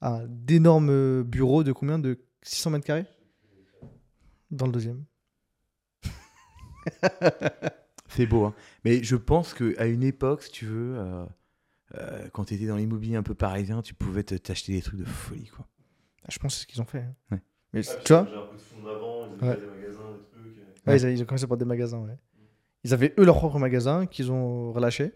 à 0.00 0.22
d'énormes 0.28 1.24
bureaux 1.24 1.64
de 1.64 1.72
combien? 1.72 1.98
De 1.98 2.24
600 2.42 2.70
mètres 2.70 2.86
carrés? 2.86 3.06
Dans 4.52 4.66
le 4.66 4.72
deuxième. 4.72 5.04
C'est 8.14 8.26
beau, 8.26 8.44
hein. 8.44 8.54
Mais 8.84 9.02
je 9.02 9.16
pense 9.16 9.54
qu'à 9.54 9.86
une 9.86 10.02
époque, 10.02 10.42
si 10.42 10.50
tu 10.50 10.66
veux, 10.66 10.96
euh, 10.98 11.24
euh, 11.96 12.28
quand 12.32 12.44
tu 12.46 12.54
étais 12.54 12.66
dans 12.66 12.76
l'immobilier 12.76 13.16
un 13.16 13.22
peu 13.22 13.34
parisien, 13.34 13.82
tu 13.82 13.94
pouvais 13.94 14.22
te- 14.22 14.34
t'acheter 14.34 14.72
des 14.72 14.82
trucs 14.82 14.98
de 15.00 15.04
folie, 15.04 15.46
quoi. 15.48 15.66
Je 16.28 16.38
pense 16.38 16.52
que 16.54 16.58
c'est 16.58 16.62
ce 16.62 16.66
qu'ils 16.66 16.80
ont 16.82 16.86
fait. 16.86 17.00
hein. 17.00 17.14
Ouais. 17.30 17.42
Mais 17.72 17.80
Ouais, 17.80 17.86
tu 18.04 18.12
vois 18.12 18.28
J'ai 18.30 18.36
un 18.38 18.42
peu 18.42 18.56
de 18.56 18.60
fonds 18.62 18.82
d'avant, 18.82 19.26
ils 19.40 19.44
Ouais. 19.44 19.50
avaient 19.52 19.60
des 19.60 19.66
magasins, 19.66 20.12
des 20.16 20.22
trucs. 20.24 20.58
euh. 20.86 20.90
Ouais, 20.90 20.96
ils, 20.98 21.06
a- 21.06 21.10
ils 21.10 21.22
ont 21.22 21.24
commencé 21.26 21.46
par 21.46 21.56
des 21.56 21.64
magasins. 21.64 21.98
Ouais. 22.00 22.18
Ils 22.84 22.92
avaient 22.94 23.14
eux 23.18 23.24
leur 23.24 23.36
propre 23.36 23.58
magasin 23.58 24.06
qu'ils 24.06 24.30
ont 24.32 24.72
relâché. 24.72 25.12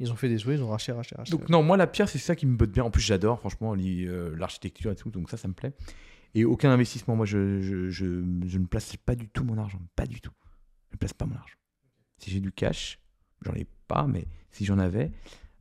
Ils 0.00 0.10
ont 0.10 0.16
fait 0.16 0.28
des 0.28 0.38
souhaits, 0.38 0.58
ils 0.58 0.62
ont 0.62 0.68
racheté, 0.70 0.90
racheté, 0.92 1.14
racheté. 1.14 1.36
Donc 1.36 1.48
non, 1.48 1.62
moi 1.62 1.76
la 1.76 1.86
pierre 1.86 2.08
c'est 2.08 2.18
ça 2.18 2.34
qui 2.34 2.46
me 2.46 2.56
botte 2.56 2.72
bien. 2.72 2.82
En 2.82 2.90
plus 2.90 3.02
j'adore 3.02 3.38
franchement 3.38 3.74
li- 3.74 4.06
euh, 4.08 4.34
l'architecture 4.36 4.90
et 4.90 4.96
tout, 4.96 5.10
donc 5.10 5.30
ça 5.30 5.36
ça 5.36 5.46
me 5.46 5.52
plaît. 5.54 5.72
Et 6.34 6.44
aucun 6.44 6.70
investissement, 6.70 7.14
moi 7.14 7.26
je, 7.26 7.60
je, 7.60 7.90
je, 7.90 8.06
je 8.44 8.58
ne 8.58 8.66
place 8.66 8.96
pas 8.96 9.14
du 9.14 9.28
tout 9.28 9.44
mon 9.44 9.56
argent, 9.56 9.78
pas 9.94 10.06
du 10.06 10.20
tout. 10.20 10.32
Je 10.90 10.96
ne 10.96 10.98
place 10.98 11.12
pas 11.12 11.26
mon 11.26 11.36
argent. 11.36 11.54
Si 12.24 12.30
j'ai 12.30 12.40
du 12.40 12.52
cash, 12.52 12.98
j'en 13.42 13.52
ai 13.52 13.66
pas, 13.86 14.06
mais 14.06 14.24
si 14.50 14.64
j'en 14.64 14.78
avais, 14.78 15.10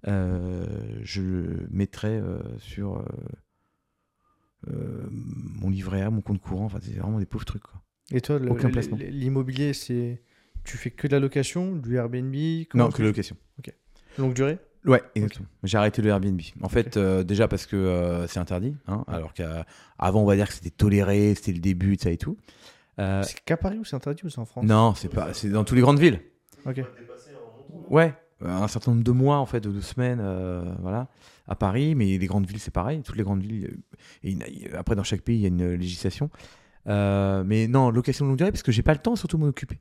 euh, 0.07 0.65
je 1.03 1.21
le 1.21 1.67
mettrais 1.71 2.17
euh, 2.21 2.39
sur 2.57 3.03
euh, 4.69 5.07
mon 5.11 5.69
livret 5.69 6.01
A, 6.01 6.09
mon 6.09 6.21
compte 6.21 6.39
courant. 6.39 6.63
Enfin 6.65 6.79
c'est 6.81 6.93
vraiment 6.97 7.19
des 7.19 7.25
pauvres 7.25 7.43
trucs. 7.43 7.63
Quoi. 7.63 7.81
Et 8.11 8.21
toi, 8.21 8.39
l'immobilier, 8.39 9.73
c'est. 9.73 10.21
Tu 10.63 10.77
fais 10.77 10.89
que 10.91 11.07
de 11.07 11.11
la 11.11 11.19
location, 11.19 11.75
du 11.75 11.97
Airbnb 11.97 12.33
Non, 12.73 12.89
que 12.91 13.01
la 13.01 13.09
location. 13.09 13.35
tu- 13.61 13.71
Longue 14.17 14.33
durée? 14.33 14.59
Ouais, 14.85 15.01
exactement. 15.15 15.47
J'ai 15.63 15.77
arrêté 15.77 16.01
le 16.01 16.09
Airbnb. 16.11 16.39
En 16.61 16.69
fait, 16.69 16.95
euh, 16.95 17.23
déjà 17.25 17.49
parce 17.49 17.65
que 17.65 17.75
euh, 17.75 18.25
c'est 18.27 18.39
interdit, 18.39 18.77
hein, 18.87 19.03
alors 19.07 19.33
qu'avant 19.33 20.21
on 20.21 20.25
va 20.25 20.35
dire 20.37 20.47
que 20.47 20.53
c'était 20.53 20.69
toléré, 20.69 21.35
c'était 21.35 21.51
le 21.51 21.59
début, 21.59 21.97
ça 21.99 22.09
et 22.11 22.17
tout. 22.17 22.37
Euh, 22.99 23.21
C'est 23.23 23.43
qu'à 23.43 23.57
Paris 23.57 23.79
ou 23.79 23.83
c'est 23.83 23.95
interdit 23.97 24.23
ou 24.25 24.29
c'est 24.29 24.39
en 24.39 24.45
France? 24.45 24.63
Non, 24.65 24.93
c'est 24.95 25.09
pas, 25.09 25.33
c'est 25.33 25.49
dans 25.49 25.63
toutes 25.65 25.75
les 25.75 25.81
grandes 25.81 25.99
villes. 25.99 26.21
Ouais, 27.89 28.13
euh, 28.43 28.47
un 28.49 28.67
certain 28.67 28.91
nombre 28.91 29.03
de 29.03 29.11
mois 29.11 29.37
en 29.37 29.45
fait, 29.45 29.59
de, 29.61 29.71
de 29.71 29.81
semaines, 29.81 30.19
euh, 30.21 30.73
voilà, 30.81 31.07
à 31.47 31.55
Paris, 31.55 31.95
mais 31.95 32.17
les 32.17 32.27
grandes 32.27 32.45
villes 32.47 32.59
c'est 32.59 32.71
pareil. 32.73 33.01
Toutes 33.03 33.15
les 33.17 33.23
grandes 33.23 33.41
villes, 33.41 33.77
euh, 34.25 34.29
et 34.29 34.73
après 34.73 34.95
dans 34.95 35.03
chaque 35.03 35.21
pays 35.21 35.37
il 35.37 35.41
y 35.41 35.45
a 35.45 35.49
une 35.49 35.73
législation. 35.73 36.29
Euh, 36.87 37.43
mais 37.45 37.67
non, 37.67 37.91
location 37.91 38.25
de 38.25 38.29
longue 38.29 38.37
durée 38.37 38.51
parce 38.51 38.63
que 38.63 38.71
j'ai 38.71 38.83
pas 38.83 38.93
le 38.93 38.99
temps 38.99 39.15
surtout 39.15 39.37
de 39.37 39.43
m'en 39.43 39.49
occuper. 39.49 39.79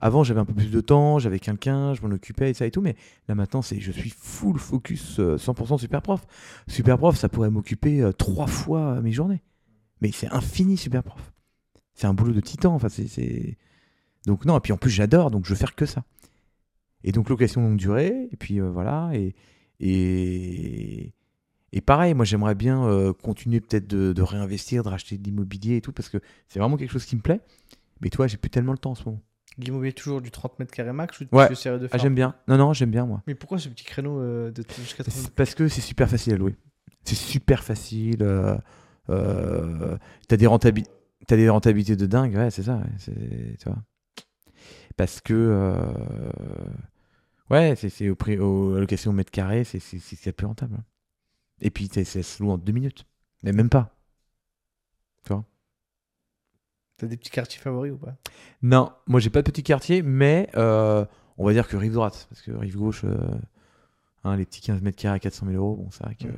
Avant 0.00 0.24
j'avais 0.24 0.40
un 0.40 0.44
peu 0.44 0.54
plus 0.54 0.70
de 0.70 0.80
temps, 0.80 1.18
j'avais 1.18 1.38
quelqu'un, 1.38 1.94
je 1.94 2.02
m'en 2.02 2.10
occupais 2.14 2.50
et 2.50 2.54
ça 2.54 2.66
et 2.66 2.70
tout, 2.70 2.82
mais 2.82 2.96
là 3.28 3.34
maintenant 3.34 3.62
c'est 3.62 3.80
je 3.80 3.92
suis 3.92 4.10
full 4.10 4.58
focus 4.58 5.18
euh, 5.20 5.36
100% 5.38 5.78
super 5.78 6.02
prof. 6.02 6.26
Super 6.68 6.98
prof 6.98 7.16
ça 7.16 7.28
pourrait 7.28 7.50
m'occuper 7.50 8.02
euh, 8.02 8.12
trois 8.12 8.46
fois 8.48 9.00
mes 9.00 9.12
journées, 9.12 9.42
mais 10.00 10.12
c'est 10.12 10.28
infini 10.32 10.76
super 10.76 11.02
prof. 11.04 11.32
C'est 11.94 12.06
un 12.06 12.14
boulot 12.14 12.32
de 12.32 12.40
titan, 12.40 12.74
enfin 12.74 12.88
c'est- 12.88 13.08
c'est 13.08 13.58
donc 14.26 14.44
non 14.46 14.56
et 14.58 14.60
puis 14.60 14.72
en 14.72 14.76
plus 14.78 14.90
j'adore 14.90 15.30
donc 15.30 15.44
je 15.46 15.50
veux 15.50 15.56
faire 15.56 15.74
que 15.74 15.86
ça. 15.86 16.04
Et 17.04 17.12
donc 17.12 17.28
location 17.28 17.60
longue 17.62 17.76
durée, 17.76 18.28
et 18.30 18.36
puis 18.36 18.60
euh, 18.60 18.70
voilà, 18.70 19.10
et, 19.14 19.34
et, 19.80 21.12
et 21.72 21.80
pareil, 21.80 22.14
moi 22.14 22.24
j'aimerais 22.24 22.54
bien 22.54 22.84
euh, 22.86 23.12
continuer 23.12 23.60
peut-être 23.60 23.86
de, 23.88 24.12
de 24.12 24.22
réinvestir, 24.22 24.82
de 24.82 24.88
racheter 24.88 25.18
de 25.18 25.24
l'immobilier 25.24 25.76
et 25.76 25.80
tout, 25.80 25.92
parce 25.92 26.08
que 26.08 26.18
c'est 26.48 26.58
vraiment 26.60 26.76
quelque 26.76 26.90
chose 26.92 27.04
qui 27.04 27.16
me 27.16 27.20
plaît. 27.22 27.40
Mais 28.00 28.10
toi, 28.10 28.26
j'ai 28.26 28.36
plus 28.36 28.50
tellement 28.50 28.72
le 28.72 28.78
temps 28.78 28.90
en 28.92 28.94
ce 28.96 29.04
moment. 29.04 29.20
L'immobilier 29.58 29.92
toujours 29.92 30.20
du 30.20 30.30
30 30.30 30.58
mètres 30.58 30.72
carrés 30.72 30.92
max 30.92 31.20
ou 31.20 31.24
Ouais. 31.32 31.48
de 31.48 31.88
Ah, 31.92 31.98
j'aime 31.98 32.14
bien. 32.14 32.34
Non, 32.48 32.56
non, 32.56 32.72
j'aime 32.72 32.90
bien 32.90 33.04
moi. 33.06 33.22
Mais 33.26 33.34
pourquoi 33.34 33.58
ce 33.58 33.68
petit 33.68 33.84
créneau 33.84 34.18
euh, 34.20 34.50
de 34.50 34.64
jusqu'à 34.78 35.04
30 35.04 35.14
C'est 35.14 35.30
Parce 35.34 35.54
que 35.54 35.68
c'est 35.68 35.80
super 35.82 36.08
facile 36.08 36.32
à 36.34 36.36
louer. 36.36 36.56
C'est 37.04 37.14
super 37.14 37.62
facile. 37.62 38.22
Euh, 38.22 39.96
t'as 40.28 40.36
des 40.36 40.46
rentabi- 40.46 40.86
t'as 41.26 41.36
des 41.36 41.48
rentabilités 41.48 41.96
de 41.96 42.06
dingue, 42.06 42.34
ouais, 42.34 42.50
c'est 42.50 42.62
ça. 42.62 42.76
ouais, 42.76 43.56
tu 43.58 43.68
vois. 43.68 43.78
Parce 44.96 45.20
que 45.20 45.34
euh, 45.34 45.76
ouais, 47.50 47.74
c'est 47.76 47.88
c'est 47.90 48.08
au 48.08 48.14
prix, 48.16 48.38
aux 48.38 48.74
allocations 48.74 49.10
au 49.10 49.14
mètre 49.14 49.30
carré, 49.30 49.64
c'est 49.64 50.32
plus 50.32 50.46
rentable. 50.46 50.78
Et 51.60 51.70
puis 51.70 51.88
c'est- 51.92 52.04
ça 52.04 52.22
se 52.22 52.42
loue 52.42 52.50
en 52.50 52.58
deux 52.58 52.72
minutes, 52.72 53.06
mais 53.42 53.52
même 53.52 53.70
pas. 53.70 53.94
T'as 56.98 57.06
des 57.06 57.16
petits 57.16 57.30
quartiers 57.30 57.60
favoris 57.60 57.92
ou 57.92 57.96
pas? 57.98 58.14
Non, 58.62 58.92
moi 59.06 59.18
j'ai 59.18 59.30
pas 59.30 59.42
de 59.42 59.50
petit 59.50 59.62
quartier, 59.62 60.02
mais 60.02 60.48
euh, 60.56 61.04
on 61.36 61.44
va 61.44 61.52
dire 61.52 61.66
que 61.66 61.76
rive 61.76 61.94
droite, 61.94 62.26
parce 62.30 62.42
que 62.42 62.52
rive 62.52 62.76
gauche, 62.76 63.02
euh, 63.04 63.16
hein, 64.24 64.36
les 64.36 64.44
petits 64.44 64.60
15 64.60 64.82
mètres 64.82 64.98
carrés 64.98 65.16
à 65.16 65.18
400 65.18 65.46
000 65.46 65.58
euros, 65.58 65.76
bon, 65.76 65.90
c'est 65.90 66.04
vrai 66.04 66.14
que. 66.14 66.28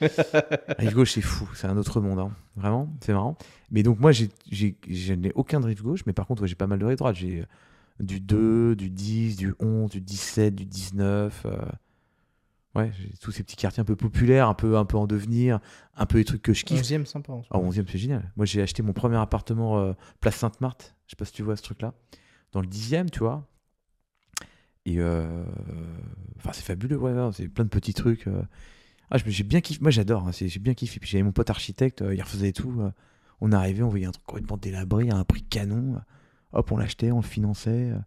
rive 0.78 0.94
gauche, 0.94 1.12
c'est 1.12 1.20
fou, 1.20 1.48
c'est 1.54 1.68
un 1.68 1.76
autre 1.76 2.00
monde, 2.00 2.18
hein. 2.18 2.32
vraiment, 2.56 2.92
c'est 3.00 3.12
marrant. 3.12 3.36
Mais 3.70 3.82
donc, 3.84 4.00
moi, 4.00 4.10
j'ai, 4.10 4.30
j'ai, 4.50 4.76
je 4.88 5.12
n'ai 5.14 5.30
aucun 5.34 5.60
de 5.60 5.66
rive 5.66 5.82
gauche, 5.82 6.04
mais 6.06 6.12
par 6.12 6.26
contre, 6.26 6.42
ouais, 6.42 6.48
j'ai 6.48 6.56
pas 6.56 6.66
mal 6.66 6.78
de 6.80 6.86
rive 6.86 6.98
droite. 6.98 7.14
J'ai 7.14 7.44
du 8.00 8.20
2, 8.20 8.74
du 8.76 8.90
10, 8.90 9.36
du 9.36 9.54
11, 9.60 9.90
du 9.90 10.00
17, 10.00 10.54
du 10.54 10.64
19. 10.66 11.42
euh, 11.46 11.56
Ouais, 12.74 12.90
tous 13.20 13.32
ces 13.32 13.42
petits 13.42 13.56
quartiers 13.56 13.82
un 13.82 13.84
peu 13.84 13.96
populaires, 13.96 14.48
un 14.48 14.54
peu, 14.54 14.78
un 14.78 14.86
peu 14.86 14.96
en 14.96 15.06
devenir, 15.06 15.60
un 15.94 16.06
peu 16.06 16.16
les 16.16 16.24
trucs 16.24 16.40
que 16.40 16.54
je 16.54 16.64
kiffe. 16.64 16.80
11e, 16.80 17.04
sympa. 17.04 17.30
en 17.34 17.42
Ah, 17.50 17.58
11e, 17.58 17.84
c'est 17.86 17.98
génial. 17.98 18.32
Moi, 18.34 18.46
j'ai 18.46 18.62
acheté 18.62 18.82
mon 18.82 18.94
premier 18.94 19.18
appartement 19.18 19.78
euh, 19.78 19.92
place 20.20 20.36
Sainte-Marthe. 20.36 20.94
Je 21.06 21.10
sais 21.10 21.16
pas 21.16 21.26
si 21.26 21.32
tu 21.34 21.42
vois 21.42 21.54
ce 21.56 21.62
truc-là. 21.62 21.92
Dans 22.52 22.62
le 22.62 22.66
10e, 22.66 23.10
tu 23.10 23.18
vois. 23.18 23.46
Et 24.86 25.00
euh, 25.00 25.44
enfin, 26.38 26.52
c'est 26.54 26.64
fabuleux, 26.64 26.96
ouais, 26.96 27.12
ouais, 27.12 27.30
c'est 27.34 27.46
plein 27.48 27.64
de 27.64 27.68
petits 27.68 27.92
trucs. 27.92 28.26
euh. 28.26 28.42
Ah, 29.10 29.18
j'ai 29.18 29.44
bien 29.44 29.60
kiffé. 29.60 29.78
Moi, 29.82 29.90
j'adore. 29.90 30.26
hein, 30.26 30.30
j'ai 30.32 30.58
bien 30.58 30.72
kiffé. 30.72 30.98
Puis 30.98 31.10
j'avais 31.10 31.22
mon 31.24 31.32
pote 31.32 31.50
architecte, 31.50 32.02
il 32.10 32.22
refaisait 32.22 32.52
tout. 32.52 32.82
On 33.42 33.52
arrivait, 33.52 33.82
on 33.82 33.88
voyait 33.90 34.06
un 34.06 34.12
truc 34.12 34.24
complètement 34.24 34.56
délabré 34.56 35.10
à 35.10 35.16
un 35.16 35.24
prix 35.24 35.42
canon. 35.42 36.00
Hop, 36.52 36.70
on 36.72 36.76
l'achetait, 36.76 37.10
on 37.12 37.16
le 37.20 37.22
finançait. 37.26 37.90
euh, 37.92 37.98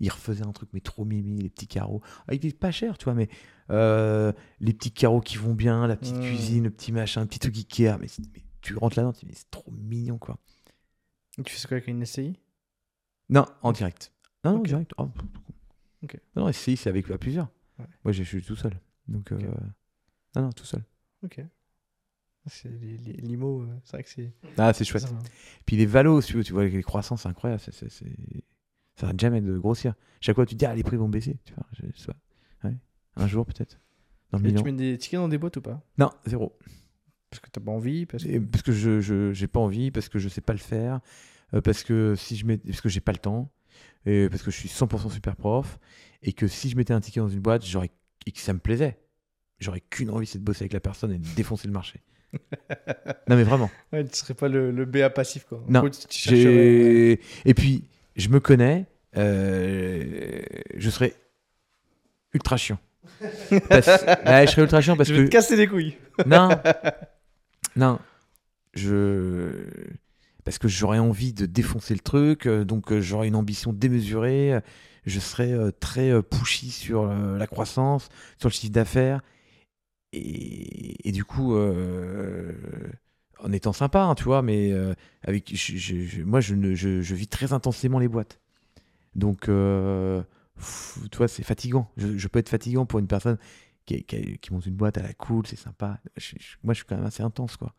il 0.00 0.10
refaisaient 0.10 0.44
un 0.44 0.50
truc, 0.52 0.68
mais 0.72 0.80
trop 0.80 1.04
mimi, 1.04 1.36
les 1.40 1.48
petits 1.48 1.68
carreaux. 1.68 2.02
Ah, 2.26 2.34
il 2.34 2.36
était 2.44 2.50
pas 2.56 2.72
cher, 2.72 2.98
tu 2.98 3.04
vois, 3.04 3.14
mais 3.14 3.28
euh, 3.70 4.32
les 4.58 4.72
petits 4.72 4.90
carreaux 4.90 5.20
qui 5.20 5.36
vont 5.36 5.54
bien, 5.54 5.86
la 5.86 5.94
petite 5.96 6.16
Mm. 6.16 6.22
cuisine, 6.22 6.64
le 6.64 6.70
petit 6.70 6.90
machin, 6.90 7.20
le 7.20 7.28
petit 7.28 7.38
truc 7.38 7.56
Ikea. 7.56 7.98
Mais, 8.00 8.08
mais 8.34 8.42
tu 8.62 8.74
rentres 8.76 8.96
là-dedans, 8.98 9.12
tu 9.12 9.20
te 9.20 9.26
dis, 9.26 9.30
mais 9.30 9.36
c'est 9.36 9.50
trop 9.52 9.70
mignon, 9.70 10.18
quoi. 10.18 10.38
Tu 11.44 11.52
fais 11.52 11.58
ça 11.60 11.68
quoi 11.68 11.76
avec 11.76 11.86
une 11.86 12.04
SCI 12.04 12.36
Non, 13.28 13.46
en 13.62 13.70
direct. 13.70 14.12
Non, 14.44 14.54
non, 14.54 14.58
en 14.58 14.62
direct. 14.62 14.92
Oh. 14.98 15.08
Non, 16.02 16.46
non, 16.46 16.52
SCI, 16.52 16.76
c'est 16.76 16.90
avec 16.90 17.08
à 17.10 17.16
plusieurs. 17.18 17.48
Ouais. 17.78 17.86
Moi, 18.04 18.10
je 18.12 18.24
suis 18.24 18.42
tout 18.42 18.56
seul. 18.56 18.72
Donc, 19.06 19.30
euh, 19.30 19.38
non, 20.34 20.42
non, 20.42 20.50
tout 20.52 20.64
seul. 20.64 20.82
Ok. 21.24 21.40
C'est 22.46 22.68
les, 22.68 22.96
les 22.98 23.12
limo, 23.14 23.62
euh, 23.62 23.66
c'est 23.84 23.92
vrai 23.96 24.02
que 24.02 24.08
c'est. 24.10 24.32
Ah, 24.58 24.72
c'est 24.72 24.84
chouette. 24.84 25.02
ça, 25.04 25.08
hein. 25.10 25.22
Puis 25.64 25.76
les 25.76 25.86
valos, 25.86 26.22
tu 26.22 26.42
vois, 26.52 26.62
avec 26.62 26.74
les 26.74 26.82
croissants, 26.82 27.16
c'est 27.16 27.28
incroyable. 27.28 27.60
c'est- 27.60 27.72
c'est- 27.72 27.88
c'est- 27.88 28.16
Ça 28.96 29.06
arrête 29.06 29.18
jamais 29.20 29.40
de 29.40 29.56
grossir. 29.58 29.94
Chaque 30.20 30.34
fois, 30.34 30.44
tu 30.44 30.54
te 30.54 30.58
dis, 30.58 30.66
ah, 30.66 30.74
les 30.74 30.82
prix 30.82 30.96
vont 30.96 31.08
baisser. 31.08 31.38
Tu 31.44 31.54
vois, 31.54 31.64
je, 31.72 31.86
je 31.94 31.98
sais 31.98 32.08
pas. 32.08 32.68
Ouais. 32.68 32.76
Un 33.16 33.26
jour, 33.26 33.46
peut-être. 33.46 33.80
Dans 34.30 34.38
le 34.38 34.52
tu 34.52 34.62
mets 34.64 34.72
des 34.72 34.98
tickets 34.98 35.18
dans 35.18 35.28
des 35.28 35.38
boîtes 35.38 35.56
ou 35.56 35.62
pas? 35.62 35.82
Non, 35.98 36.10
zéro. 36.26 36.56
Parce 37.30 37.40
que 37.40 37.48
t'as 37.48 37.60
pas 37.62 37.70
envie 37.72 38.04
parce 38.04 38.24
que... 38.24 38.28
Et 38.28 38.38
parce 38.40 38.62
que 38.62 38.72
je 38.72 39.00
je- 39.00 39.32
j'ai 39.32 39.46
pas 39.46 39.60
envie, 39.60 39.90
parce 39.90 40.08
que 40.10 40.18
je 40.18 40.28
sais 40.28 40.42
pas 40.42 40.52
le 40.52 40.58
faire, 40.58 41.00
euh, 41.54 41.60
parce 41.62 41.82
que 41.84 42.14
si 42.16 42.36
je 42.36 42.44
mets, 42.44 42.58
parce 42.58 42.82
que 42.82 42.88
j'ai 42.90 43.00
pas 43.00 43.12
le 43.12 43.18
temps, 43.18 43.50
et 44.04 44.28
parce 44.28 44.42
que 44.42 44.50
je 44.50 44.58
suis 44.58 44.68
100% 44.68 45.08
super 45.08 45.36
prof, 45.36 45.78
et 46.22 46.34
que 46.34 46.46
si 46.46 46.68
je 46.68 46.76
mettais 46.76 46.92
un 46.92 47.00
ticket 47.00 47.20
dans 47.20 47.28
une 47.30 47.40
boîte, 47.40 47.64
j'aurais 47.64 47.90
et 48.26 48.32
que 48.32 48.38
ça 48.40 48.52
me 48.52 48.58
plaisait, 48.58 48.98
j'aurais 49.58 49.80
qu'une 49.80 50.10
envie, 50.10 50.26
c'est 50.26 50.38
de 50.38 50.44
bosser 50.44 50.64
avec 50.64 50.74
la 50.74 50.80
personne 50.80 51.12
et 51.12 51.18
de 51.18 51.26
défoncer 51.34 51.66
le 51.66 51.72
marché. 51.72 52.02
non 53.28 53.36
mais 53.36 53.42
vraiment. 53.42 53.70
Ouais, 53.92 54.04
tu 54.04 54.16
serais 54.16 54.34
pas 54.34 54.48
le, 54.48 54.70
le 54.70 54.84
BA 54.84 55.10
passif 55.10 55.44
quoi. 55.44 55.58
En 55.68 55.70
Non, 55.70 55.90
tu- 55.90 57.18
et 57.44 57.54
puis 57.54 57.84
je 58.16 58.28
me 58.28 58.40
connais, 58.40 58.86
euh, 59.16 60.42
je 60.76 60.90
serais 60.90 61.14
ultra 62.34 62.56
chiant. 62.56 62.78
Parce... 63.68 63.86
Ouais, 64.26 64.46
je 64.46 64.52
serais 64.52 64.62
ultra 64.62 64.80
chiant 64.80 64.96
parce 64.96 65.08
Je 65.08 65.14
vais 65.14 65.20
que 65.22 65.26
te 65.26 65.32
casser 65.32 65.56
les 65.56 65.66
couilles. 65.66 65.96
non, 66.26 66.48
non, 67.76 67.98
je 68.74 69.64
parce 70.44 70.58
que 70.58 70.66
j'aurais 70.66 70.98
envie 70.98 71.32
de 71.32 71.46
défoncer 71.46 71.94
le 71.94 72.00
truc, 72.00 72.46
euh, 72.46 72.64
donc 72.64 72.90
euh, 72.90 73.00
j'aurais 73.00 73.28
une 73.28 73.36
ambition 73.36 73.72
démesurée. 73.72 74.58
Je 75.04 75.18
serais 75.20 75.52
très 75.80 76.22
pushy 76.22 76.70
sur 76.70 77.06
la 77.06 77.46
croissance, 77.48 78.08
sur 78.38 78.48
le 78.48 78.52
chiffre 78.54 78.72
d'affaires, 78.72 79.20
et, 80.12 81.08
et 81.08 81.12
du 81.12 81.24
coup, 81.24 81.54
euh, 81.54 82.52
en 83.38 83.52
étant 83.52 83.72
sympa, 83.72 84.02
hein, 84.02 84.14
tu 84.14 84.24
vois, 84.24 84.42
mais 84.42 84.72
euh, 84.72 84.94
avec, 85.22 85.54
je- 85.54 85.76
je- 85.76 86.04
je- 86.04 86.22
moi, 86.22 86.40
je, 86.40 86.54
ne, 86.54 86.74
je, 86.74 87.14
vis 87.14 87.28
très 87.28 87.52
intensément 87.52 87.98
les 87.98 88.08
boîtes, 88.08 88.40
donc 89.14 89.48
euh, 89.48 90.22
pff, 90.56 90.98
tu 91.10 91.18
vois, 91.18 91.28
c'est 91.28 91.42
fatigant. 91.42 91.90
Je, 91.96 92.28
peux 92.28 92.38
être 92.38 92.48
fatigant 92.48 92.86
pour 92.86 92.98
une 92.98 93.06
personne 93.08 93.38
qui, 93.86 94.04
qui- 94.04 94.38
qui 94.38 94.52
monte 94.52 94.66
une 94.66 94.74
boîte 94.76 94.98
à 94.98 95.02
la 95.02 95.12
cool, 95.14 95.46
c'est 95.46 95.56
sympa. 95.56 95.98
Moi, 96.62 96.74
je 96.74 96.78
suis 96.80 96.86
quand 96.86 96.96
même 96.96 97.06
assez 97.06 97.22
intense, 97.22 97.56
quoi. 97.56 97.74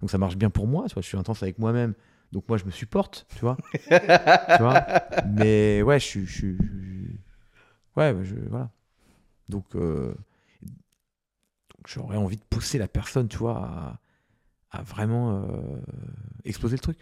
Donc 0.00 0.10
ça 0.10 0.18
marche 0.18 0.36
bien 0.36 0.50
pour 0.50 0.66
moi, 0.66 0.86
tu 0.88 0.94
vois. 0.94 1.02
Je 1.02 1.08
suis 1.08 1.18
intense 1.18 1.42
avec 1.42 1.58
moi-même, 1.58 1.94
donc 2.32 2.48
moi, 2.48 2.58
je 2.58 2.64
me 2.64 2.70
supporte, 2.70 3.26
tu 3.34 3.40
vois. 3.40 3.56
tu 3.88 4.58
vois. 4.62 4.86
Mais 5.28 5.82
ouais, 5.82 6.00
je 6.00 6.06
suis, 6.24 6.58
ouais, 7.96 8.12
bah, 8.12 8.20
voilà. 8.50 8.70
Donc 9.48 9.74
j'aurais 11.88 12.16
envie 12.16 12.36
de 12.36 12.44
pousser 12.48 12.78
la 12.78 12.88
personne, 12.88 13.28
tu 13.28 13.38
vois, 13.38 13.98
à, 14.70 14.82
vraiment 14.82 15.42
euh, 15.42 15.80
exploser 16.44 16.76
le 16.76 16.80
truc. 16.80 17.00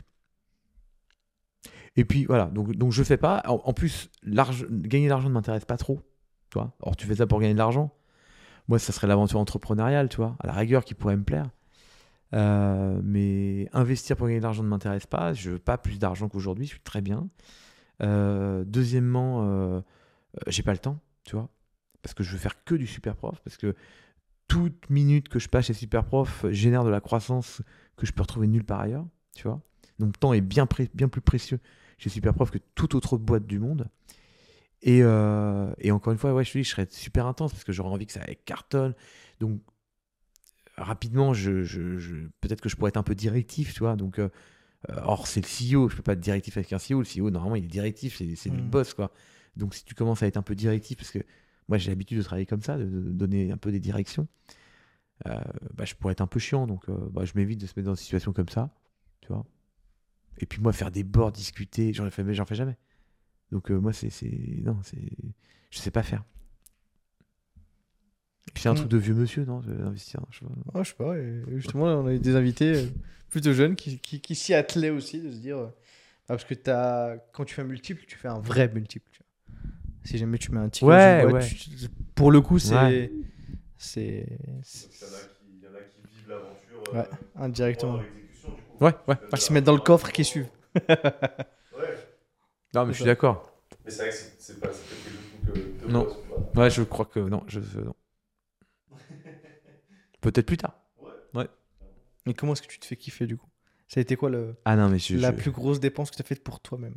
Et 1.97 2.05
puis 2.05 2.25
voilà, 2.25 2.47
donc, 2.47 2.75
donc 2.75 2.93
je 2.93 3.03
fais 3.03 3.17
pas. 3.17 3.43
En, 3.47 3.73
plus, 3.73 4.11
gagner 4.25 5.05
de 5.07 5.11
l'argent 5.11 5.29
ne 5.29 5.35
m'intéresse 5.35 5.65
pas 5.65 5.77
trop. 5.77 6.01
Tu 6.51 6.59
vois. 6.59 6.73
Or, 6.81 6.97
tu 6.97 7.07
fais 7.07 7.17
ça 7.17 7.27
pour 7.27 7.41
gagner 7.41 7.55
de 7.55 7.59
l'argent. 7.59 7.95
Moi, 8.69 8.79
ça 8.79 8.93
serait 8.93 9.07
l'aventure 9.07 9.39
entrepreneuriale, 9.39 10.09
tu 10.09 10.17
vois, 10.17 10.37
à 10.41 10.47
la 10.47 10.53
rigueur 10.53 10.85
qui 10.85 10.95
pourrait 10.95 11.17
me 11.17 11.25
plaire. 11.25 11.51
Euh, 12.33 13.01
mais 13.05 13.69
investir 13.73 14.17
pour 14.17 14.27
gagner 14.27 14.41
de 14.41 14.45
l'argent 14.45 14.63
ne 14.63 14.69
m'intéresse 14.69 15.07
pas. 15.07 15.33
Je 15.35 15.53
veux 15.53 15.59
pas 15.59 15.79
plus 15.79 15.99
d'argent 15.99 16.29
qu'aujourd'hui, 16.29 16.67
je 16.67 16.73
suis 16.73 16.81
très 16.81 17.01
bien. 17.01 17.29
Euh, 18.03 18.65
deuxièmement, 18.67 19.45
euh, 19.45 19.81
j'ai 20.49 20.63
pas 20.63 20.73
le 20.73 20.79
temps, 20.79 20.99
tu 21.25 21.37
vois, 21.37 21.49
parce 22.03 22.15
que 22.15 22.25
je 22.25 22.33
veux 22.33 22.39
faire 22.39 22.65
que 22.65 22.75
du 22.75 22.87
super 22.87 23.15
prof, 23.15 23.41
parce 23.45 23.57
que 23.57 23.75
toute 24.49 24.91
minute 24.91 25.29
que 25.29 25.39
je 25.39 25.49
passe 25.49 25.67
chez 25.67 25.75
super 25.75 26.05
prof 26.05 26.45
génère 26.51 26.85
de 26.85 26.91
la 26.91 27.01
croissance 27.01 27.63
que 27.97 28.07
je 28.07 28.13
peux 28.13 28.23
retrouver 28.23 28.47
nulle 28.47 28.65
part 28.65 28.81
ailleurs, 28.81 29.07
tu 29.35 29.45
vois. 29.49 29.61
Donc, 29.99 30.09
le 30.09 30.19
temps 30.19 30.33
est 30.33 30.41
bien, 30.41 30.67
plus 30.67 30.89
précieux 31.21 31.61
chez 31.99 32.11
super 32.11 32.35
prof 32.35 32.51
que 32.51 32.59
toute 32.75 32.95
autre 32.95 33.17
boîte 33.17 33.47
du 33.47 33.59
monde. 33.59 33.89
Et, 34.83 35.01
euh, 35.03 35.73
et 35.79 35.91
encore 35.93 36.13
une 36.13 36.19
fois, 36.19 36.35
ouais, 36.35 36.45
je 36.45 36.53
te 36.53 36.59
dis, 36.59 36.65
je 36.65 36.71
serais 36.71 36.87
super 36.91 37.27
intense 37.27 37.53
parce 37.53 37.65
que 37.65 37.73
j'aurais 37.73 37.91
envie 37.91 38.07
que 38.07 38.13
ça 38.13 38.21
cartonne. 38.45 38.95
Donc, 39.41 39.61
rapidement, 40.77 41.35
je, 41.35 41.63
je- 41.63 41.97
je- 41.99 42.27
peut-être 42.41 42.61
que 42.61 42.69
je 42.69 42.77
pourrais 42.77 42.89
être 42.91 42.97
un 42.97 43.03
peu 43.03 43.15
directif, 43.15 43.73
tu 43.75 43.81
vois. 43.81 43.97
Donc, 43.97 44.19
euh, 44.19 44.29
or, 45.03 45.27
c'est 45.27 45.41
le 45.41 45.47
CEO, 45.47 45.89
je 45.89 45.97
peux 45.97 46.03
pas 46.03 46.13
être 46.15 46.21
directif 46.21 46.57
avec 46.57 46.73
un 46.73 46.79
CEO. 46.79 46.99
Le 46.99 47.05
CEO, 47.05 47.31
normalement, 47.31 47.57
il 47.57 47.65
est 47.65 47.69
directif, 47.69 48.17
c'est 48.19 48.25
lui 48.51 48.59
le 48.59 48.63
Mm. 48.65 48.71
boss, 48.71 48.95
quoi. 48.95 49.13
Donc, 49.57 49.75
si 49.75 49.85
tu 49.85 49.95
commences 49.95 50.23
à 50.23 50.27
être 50.27 50.37
un 50.37 50.43
peu 50.43 50.55
directif, 50.55 50.97
parce 50.99 51.11
que 51.11 51.21
moi, 51.69 51.79
j'ai 51.79 51.91
l'habitude 51.91 52.19
de 52.19 52.23
travailler 52.23 52.47
comme 52.47 52.63
ça, 52.63 52.77
de, 52.77 52.85
de 52.85 53.11
donner 53.13 53.51
un 53.53 53.57
peu 53.57 53.73
des 53.73 53.81
directions, 53.81 54.29
euh, 55.27 55.39
bah, 55.75 55.85
je 55.85 55.95
pourrais 55.95 56.13
être 56.13 56.21
un 56.21 56.27
peu 56.27 56.39
chiant. 56.41 56.67
Donc, 56.67 56.89
euh, 56.89 56.97
bah, 57.11 57.25
je 57.25 57.33
m'évite 57.37 57.61
de 57.61 57.67
se 57.67 57.73
mettre 57.77 57.87
dans 57.87 57.95
une 57.95 57.97
situation 58.03 58.33
comme 58.33 58.49
ça, 58.49 58.71
tu 59.21 59.29
vois. 59.29 59.45
Et 60.39 60.47
puis, 60.47 60.61
moi, 60.61 60.73
faire 60.73 60.91
des 60.91 61.05
bords, 61.05 61.33
discuter, 61.33 61.93
j'en 61.93 62.11
fais, 62.11 62.35
j'en 62.35 62.45
fais 62.45 62.55
jamais. 62.57 62.77
Donc, 63.53 63.71
euh, 63.71 63.77
moi, 63.79 63.93
c'est. 63.93 64.11
Non, 64.63 64.79
c'est. 64.83 64.99
Je 65.71 65.79
sais 65.79 65.91
pas 65.93 66.03
faire. 66.03 66.25
C'est 68.57 68.69
un 68.69 68.73
Mm. 68.73 68.77
truc 68.77 68.91
de 68.91 68.99
vieux 68.99 69.15
monsieur, 69.15 69.45
non 69.45 69.61
D'investir. 69.61 70.21
je 70.31 70.41
sais 70.41 70.45
pas. 70.45 70.53
Ah, 70.75 70.83
je 70.83 70.89
sais 70.91 70.95
pas. 70.97 71.17
et 71.19 71.43
justement, 71.57 71.85
on 71.87 72.07
a 72.07 72.13
eu 72.15 72.19
des 72.21 72.37
invités 72.37 72.89
plutôt 73.31 73.53
jeunes 73.53 73.75
qui, 73.75 73.99
qui, 73.99 74.21
qui 74.21 74.35
s'y 74.35 74.55
attelaient 74.55 74.91
aussi 74.91 75.21
de 75.21 75.31
se 75.33 75.39
dire. 75.39 75.59
ah, 75.59 75.73
parce 76.29 76.45
que 76.45 76.55
as, 76.71 77.17
quand 77.33 77.45
tu 77.45 77.55
fais 77.55 77.63
un 77.63 77.67
multiple, 77.67 78.05
tu 78.07 78.17
fais 78.17 78.29
un 78.29 78.39
vrai 78.41 78.69
multiple. 78.73 79.09
tu. 79.13 79.21
Si 80.05 80.19
jamais 80.19 80.39
tu 80.39 80.53
mets 80.53 80.61
un 80.61 80.69
ticket 80.69 80.87
Ouais, 80.87 81.25
ouais. 81.25 81.47
tu- 81.49 81.89
pour 82.15 82.31
le 82.31 82.41
coup, 82.41 82.59
c'est. 82.59 82.75
Ouais. 82.75 83.11
C'est. 83.79 84.27
il 84.29 85.63
y 85.63 85.67
en 85.67 85.75
a 85.75 85.81
qui, 85.81 85.97
qui 86.09 86.15
vivent 86.17 86.29
l'aventure 86.29 86.93
Ouais, 86.93 86.99
euh, 87.01 87.43
indirectement. 87.45 87.99
du 87.99 88.05
coup. 88.05 88.85
Ouais, 88.85 88.93
ouais. 89.09 89.17
Ils 89.33 89.39
se 89.41 89.53
mettent 89.53 89.65
dans 89.65 89.75
le 89.75 89.81
coffre 89.81 90.09
et 90.09 90.13
qui 90.13 90.25
suivent. 90.25 90.49
Ouais. 91.77 91.89
Non, 92.75 92.85
mais 92.87 92.93
je 92.93 92.97
suis 92.99 93.05
d'accord. 93.05 93.53
Mais 93.85 93.91
c'est 93.91 93.97
vrai 93.99 94.09
que 94.11 94.15
c'est 94.15 94.35
c'est 94.39 94.61
pas 94.61 94.69
c'est 94.73 94.83
pas 94.85 95.11
quelque 95.11 95.51
chose 95.51 95.81
que. 95.81 95.87
que 95.87 95.91
Non. 95.93 96.07
voilà. 96.55 96.67
Ouais, 96.67 96.71
je 96.71 96.83
crois 96.83 97.05
que 97.07 97.21
non. 97.21 97.43
Je, 97.49 97.61
non. 97.81 97.95
Peut-être 100.21 100.47
plus 100.47 100.57
tard. 100.57 100.79
Mais 102.27 102.33
comment 102.33 102.55
est-ce 102.55 102.63
que 102.63 102.69
tu 102.69 102.79
te 102.79 102.87
fais 102.87 102.97
kiffer 102.97 103.27
du 103.27 103.37
coup? 103.37 103.49
Ça 103.87 104.01
a 104.01 104.03
été 104.03 104.17
quoi 104.17 104.31
le, 104.31 104.57
Ah 104.65 104.77
non, 104.77 104.89
mais 104.89 104.99
je. 104.99 105.17
la 105.19 105.31
je- 105.31 105.37
plus 105.37 105.51
grosse 105.51 105.79
dépense 105.79 106.11
que 106.11 106.17
tu 106.17 106.23
as 106.23 106.25
faite 106.25 106.43
pour 106.43 106.59
toi-même? 106.61 106.95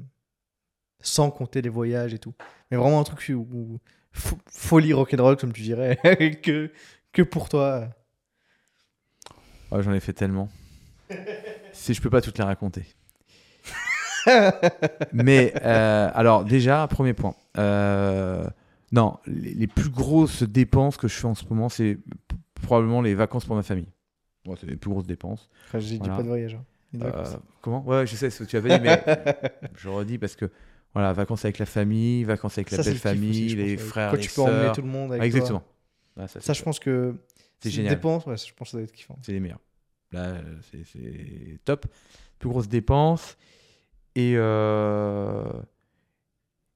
Sans 0.99 1.29
compter 1.31 1.61
les 1.61 1.69
voyages 1.69 2.13
et 2.13 2.19
tout. 2.19 2.33
Mais 2.71 2.77
vraiment 2.77 2.99
un 2.99 3.03
truc 3.03 3.23
où, 3.29 3.47
où- 3.51 3.79
fo- 4.15 4.37
folie 4.49 4.93
rock'n'roll, 4.93 5.37
comme 5.37 5.53
tu 5.53 5.61
dirais, 5.61 5.97
que, 6.43 6.71
que 7.13 7.21
pour 7.21 7.49
toi. 7.49 7.89
Ah, 9.71 9.81
J'en 9.81 9.93
ai 9.93 9.99
fait 9.99 10.13
tellement. 10.13 10.49
si 11.73 11.93
je 11.93 12.01
peux 12.01 12.09
pas 12.09 12.21
toutes 12.21 12.37
les 12.37 12.43
raconter. 12.43 12.85
Mais 15.13 15.53
euh, 15.63 16.09
alors 16.13 16.43
déjà, 16.43 16.85
premier 16.87 17.13
point. 17.13 17.35
Euh, 17.57 18.45
non, 18.91 19.17
les, 19.25 19.53
les 19.53 19.67
plus 19.67 19.89
grosses 19.89 20.43
dépenses 20.43 20.97
que 20.97 21.07
je 21.07 21.13
fais 21.15 21.27
en 21.27 21.35
ce 21.35 21.45
moment, 21.49 21.69
c'est 21.69 21.97
probablement 22.61 23.01
les 23.01 23.15
vacances 23.15 23.45
pour 23.45 23.55
ma 23.55 23.63
famille. 23.63 23.87
C'est 24.59 24.67
les 24.67 24.77
plus 24.77 24.89
grosses 24.89 25.05
dépenses. 25.07 25.49
Enfin, 25.67 25.79
j'ai 25.79 25.91
dit 25.91 25.97
Voilà. 25.99 26.15
pas 26.17 26.23
de 26.23 26.27
voyage. 26.27 26.55
hein. 26.55 26.99
Euh, 27.03 27.25
comment? 27.61 27.83
Ouais, 27.85 28.07
je 28.07 28.15
sais 28.15 28.29
ce 28.29 28.43
que 28.43 28.49
tu 28.49 28.55
avais 28.55 28.77
dit, 28.79 28.83
mais 28.83 29.03
je 29.75 29.89
redis 29.89 30.17
parce 30.17 30.35
que 30.37 30.49
voilà, 30.93 31.13
vacances 31.13 31.45
avec 31.45 31.59
la 31.59 31.65
famille, 31.65 32.23
vacances 32.23 32.57
avec 32.57 32.71
la 32.71 32.77
belle 32.77 32.97
famille, 32.97 33.55
les 33.55 33.75
pense, 33.77 33.85
frères, 33.85 34.11
Quand 34.11 34.17
les 34.17 34.23
tu 34.23 34.29
peux 34.31 34.41
emmener 34.41 34.71
tout 34.73 34.81
le 34.81 34.87
monde 34.87 35.11
avec 35.11 35.21
Ah, 35.21 35.25
exactement. 35.25 35.59
toi. 36.15 36.23
Ah, 36.23 36.27
ça, 36.27 36.53
je 36.53 36.63
pense 36.63 36.79
que 36.79 37.15
C'est 37.59 37.69
génial. 37.69 37.95
dépense, 37.95 38.25
ouais, 38.25 38.37
je 38.37 38.53
pense 38.53 38.67
que 38.69 38.71
ça 38.71 38.77
doit 38.77 38.83
être 38.85 38.91
kiffant. 38.91 39.17
C'est 39.21 39.31
les 39.33 39.39
meilleurs. 39.39 39.59
Là, 40.11 40.37
c'est- 40.71 41.59
top. 41.65 41.85
Plus 42.39 42.49
grosse 42.49 42.67
dépense. 42.69 43.37
Et, 44.15 44.33
euh, 44.35 45.43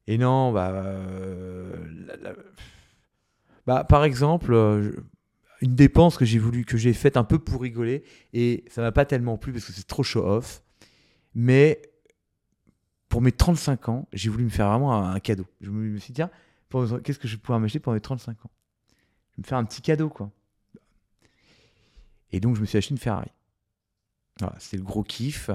et 0.08 0.18
non, 0.18 0.52
bah, 0.52 0.72
euh, 0.74 1.76
la- 2.08 2.16
la- 2.18 2.36
bah, 3.66 3.84
par 3.84 4.04
exemple, 4.04 4.54
euh, 4.54 4.92
une 5.62 5.76
dépense 5.76 6.18
que 6.18 6.26
j'ai 6.26 6.40
voulu, 6.40 6.66
que 6.66 6.78
j'ai 6.78 6.94
faite 6.94 7.18
un 7.18 7.24
peu 7.24 7.40
pour 7.40 7.62
rigoler, 7.62 8.04
et 8.34 8.64
ça 8.70 8.82
m'a 8.82 8.92
pas 8.92 9.06
tellement 9.06 9.38
plu 9.38 9.54
parce 9.54 9.66
que 9.66 9.72
c'est 9.72 9.88
trop 9.88 10.04
show-off. 10.04 10.64
Mais 11.36 11.82
pour 13.12 13.22
mes 13.22 13.32
35 13.32 13.90
ans, 13.90 14.08
j'ai 14.14 14.30
voulu 14.30 14.46
me 14.46 14.50
faire 14.50 14.70
vraiment 14.70 14.96
un, 14.96 15.14
un 15.14 15.20
cadeau. 15.20 15.46
Je 15.60 15.70
me 15.70 15.98
suis 16.00 16.14
dit, 16.14 16.22
qu'est-ce 17.04 17.20
que 17.20 17.28
je 17.28 17.36
vais 17.36 17.42
pouvoir 17.42 17.60
m'acheter 17.60 17.80
pour 17.80 17.94
mes 17.94 18.00
35 18.00 18.32
ans? 18.46 18.50
Je 19.32 19.36
vais 19.38 19.42
me 19.44 19.48
faire 19.48 19.58
un 19.58 19.66
petit 19.66 19.82
cadeau, 19.82 20.10
quoi. 20.10 20.32
Et 22.32 22.40
donc, 22.40 22.56
je 22.56 22.62
me 22.62 22.66
suis 22.66 22.78
acheté 22.78 22.94
une 22.94 22.98
Ferrari. 22.98 23.30
Voilà, 24.40 24.56
c'était 24.60 24.78
le 24.78 24.84
gros 24.84 25.04
kiff. 25.04 25.50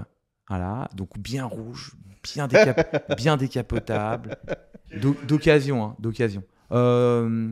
Voilà, 0.48 0.88
donc 0.94 1.18
bien 1.18 1.44
rouge, 1.46 1.96
bien, 2.22 2.46
décap- 2.46 3.14
bien 3.16 3.36
décapotable, 3.36 4.36
d'o- 5.00 5.16
d'occasion, 5.26 5.82
hein, 5.84 5.96
d'occasion. 5.98 6.44
Euh, 6.72 7.50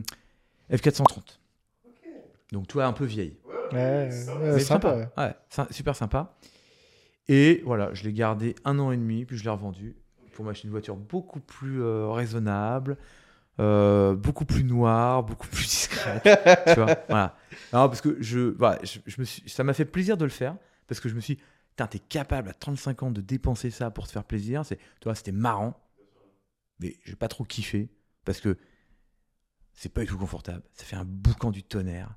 F430. 0.71 1.39
Donc 2.51 2.67
toi 2.67 2.85
un 2.85 2.93
peu 2.93 3.03
vieille. 3.05 3.37
Ouais, 4.53 4.59
sympa. 4.59 4.95
ouais. 5.17 5.65
Super 5.71 5.95
sympa. 5.95 6.37
Et 7.27 7.61
voilà, 7.65 7.93
je 7.93 8.03
l'ai 8.03 8.13
gardé 8.13 8.55
un 8.65 8.77
an 8.79 8.91
et 8.91 8.97
demi, 8.97 9.25
puis 9.25 9.37
je 9.37 9.43
l'ai 9.43 9.49
revendu 9.49 9.95
pour 10.33 10.45
m'acheter 10.45 10.67
une 10.67 10.71
voiture 10.71 10.95
beaucoup 10.95 11.39
plus 11.39 11.81
euh, 11.81 12.09
raisonnable, 12.09 12.97
euh, 13.59 14.15
beaucoup 14.15 14.45
plus 14.45 14.63
noire, 14.63 15.23
beaucoup 15.23 15.47
plus 15.51 15.65
discrète. 15.65 16.23
tu 16.23 16.75
vois, 16.75 16.97
voilà. 17.09 17.37
Non, 17.73 17.87
parce 17.87 18.01
que 18.01 18.17
je, 18.21 18.39
voilà, 18.39 18.79
je, 18.83 18.99
me 19.17 19.23
suis, 19.23 19.49
ça 19.49 19.63
m'a 19.63 19.73
fait 19.73 19.85
plaisir 19.85 20.17
de 20.17 20.25
le 20.25 20.29
faire, 20.29 20.55
parce 20.87 20.99
que 20.99 21.09
je 21.09 21.15
me 21.15 21.21
suis 21.21 21.35
dit, 21.35 21.41
t'es 21.89 21.99
capable 21.99 22.49
à 22.49 22.53
35 22.53 23.03
ans 23.03 23.11
de 23.11 23.21
dépenser 23.21 23.71
ça 23.71 23.91
pour 23.91 24.07
te 24.07 24.11
faire 24.11 24.23
plaisir. 24.23 24.65
C'est, 24.65 24.79
toi, 24.99 25.15
c'était 25.15 25.31
marrant, 25.31 25.79
mais 26.79 26.97
j'ai 27.05 27.15
pas 27.15 27.27
trop 27.27 27.43
kiffé, 27.43 27.89
parce 28.23 28.39
que 28.39 28.57
c'est 29.73 29.89
pas 29.89 30.01
du 30.01 30.07
tout 30.07 30.17
confortable. 30.17 30.63
Ça 30.73 30.85
fait 30.85 30.95
un 30.95 31.05
boucan 31.05 31.51
du 31.51 31.63
tonnerre. 31.63 32.15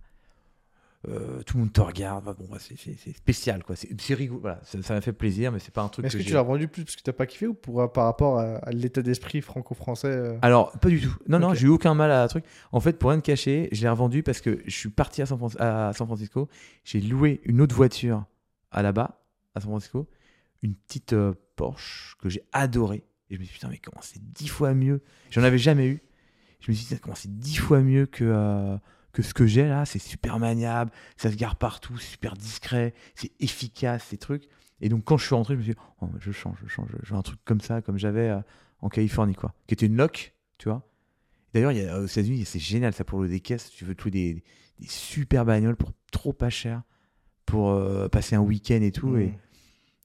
Euh, 1.07 1.43
tout 1.44 1.57
le 1.57 1.62
monde 1.62 1.73
te 1.73 1.81
regarde. 1.81 2.25
Bon, 2.25 2.47
bah, 2.51 2.59
c'est, 2.59 2.77
spécial, 3.15 3.62
quoi. 3.62 3.77
C'est, 3.77 4.15
rigolo. 4.15 4.41
Voilà, 4.41 4.60
ça, 4.65 4.94
m'a 4.94 5.01
fait 5.01 5.12
plaisir, 5.12 5.52
mais 5.52 5.60
c'est 5.60 5.73
pas 5.73 5.83
un 5.83 5.89
truc 5.89 6.05
Est-ce 6.05 6.17
que, 6.17 6.23
que, 6.23 6.27
tu 6.27 6.35
l'as 6.35 6.43
vendu 6.43 6.67
plus 6.67 6.85
parce 6.85 6.97
que 6.97 7.02
t'as 7.02 7.12
pas 7.12 7.27
kiffé 7.27 7.47
ou 7.47 7.55
pour, 7.55 7.93
par 7.93 8.05
rapport 8.05 8.39
à, 8.41 8.57
à 8.57 8.70
l'état 8.73 9.02
d'esprit 9.02 9.41
franco-français 9.41 10.09
euh 10.09 10.39
Alors, 10.43 10.73
pas 10.81 10.89
du 10.89 11.01
tout. 11.01 11.15
Non, 11.28 11.39
non, 11.39 11.55
j'ai 11.55 11.67
eu 11.67 11.70
aucun 11.70 11.94
mal 11.94 12.10
à 12.10 12.25
un 12.25 12.28
truc. 12.28 12.44
En 12.73 12.81
fait, 12.81 12.99
pour 12.99 13.10
rien 13.10 13.20
te 13.20 13.25
cacher, 13.25 13.68
je 13.70 13.83
l'ai 13.83 13.89
revendu 13.89 14.25
parce 14.25 14.41
que 14.41 14.60
je 14.67 14.75
suis 14.77 14.91
parti 14.91 15.23
à 15.23 15.27
San, 15.27 15.39
Fran- 15.39 15.57
à 15.60 15.93
San 15.93 16.07
Francisco. 16.07 16.49
J'ai 16.85 17.01
loué 17.01 17.41
une 17.44 17.60
autre 17.60 17.77
voiture 17.77 18.25
à 18.73 18.83
là-bas, 18.83 19.23
à 19.55 19.60
San 19.60 19.70
Francisco. 19.70 20.09
Une 20.62 20.75
petite 20.75 21.12
euh, 21.12 21.33
Porsche 21.55 22.17
que 22.20 22.28
j'ai 22.28 22.43
adorée. 22.52 23.05
Et 23.31 23.36
je 23.36 23.41
me 23.41 23.44
suis 23.44 23.52
dit, 23.52 23.59
putain, 23.59 23.68
mais 23.68 23.78
comment 23.78 24.01
c'est 24.02 24.20
dix 24.33 24.49
fois 24.49 24.75
mieux? 24.75 25.02
J'en 25.31 25.44
avais 25.44 25.59
jamais 25.59 25.86
eu. 25.86 26.02
Je 26.60 26.73
me 26.73 26.77
suis 26.77 26.86
dit, 26.86 27.01
comment 27.01 27.15
c'est 27.15 27.39
dix 27.39 27.57
fois 27.57 27.81
mieux 27.81 28.07
que, 28.07 28.25
euh, 28.25 28.77
que 29.19 29.23
ce 29.27 29.35
que 29.35 29.47
j'ai 29.49 29.67
là 29.67 29.85
C'est 29.85 29.99
super 29.99 30.39
maniable, 30.39 30.93
ça 31.17 31.29
se 31.29 31.37
gare 31.37 31.57
partout, 31.57 31.99
super 31.99 32.37
discret, 32.37 32.95
c'est 33.17 33.33
efficace, 33.41 34.05
ces 34.05 34.17
trucs. 34.17 34.49
Et 34.81 34.89
donc, 34.89 35.03
quand 35.05 35.17
je 35.17 35.27
suis 35.27 35.35
rentré, 35.35 35.55
je 35.55 35.59
me 35.59 35.65
suis 35.65 35.73
dit, 35.73 35.79
oh, 36.01 36.09
je 36.21 36.31
change, 36.31 36.57
je 36.63 36.69
change. 36.69 36.91
Je 37.03 37.13
veux 37.13 37.19
un 37.19 37.23
truc 37.23 37.41
comme 37.45 37.61
ça, 37.61 37.83
comme 37.83 37.99
j'avais 37.99 38.29
euh, 38.29 38.39
en 38.81 38.89
Californie, 38.89 39.35
quoi. 39.35 39.53
Qui 39.67 39.75
était 39.75 39.87
une 39.87 39.97
lock, 39.97 40.35
tu 40.57 40.69
vois. 40.69 40.89
D'ailleurs, 41.53 41.73
il 41.73 41.79
y 41.79 41.85
a- 41.85 41.99
aux 41.99 42.07
États-Unis, 42.07 42.45
c'est 42.45 42.61
génial 42.61 42.93
ça 42.93 43.03
pour 43.03 43.21
le 43.21 43.29
des 43.29 43.41
caisses. 43.41 43.71
Tu 43.71 43.85
veux 43.85 43.97
trouver 43.97 44.13
des, 44.13 44.45
super 44.87 45.45
bagnoles 45.45 45.75
pour 45.75 45.91
trop 46.13 46.33
pas 46.33 46.51
cher 46.51 46.83
pour 47.45 47.71
euh, 47.71 48.07
passer 48.07 48.37
un 48.37 48.41
week-end 48.41 48.81
et 48.83 48.93
tout. 48.93 49.17
Et, 49.17 49.37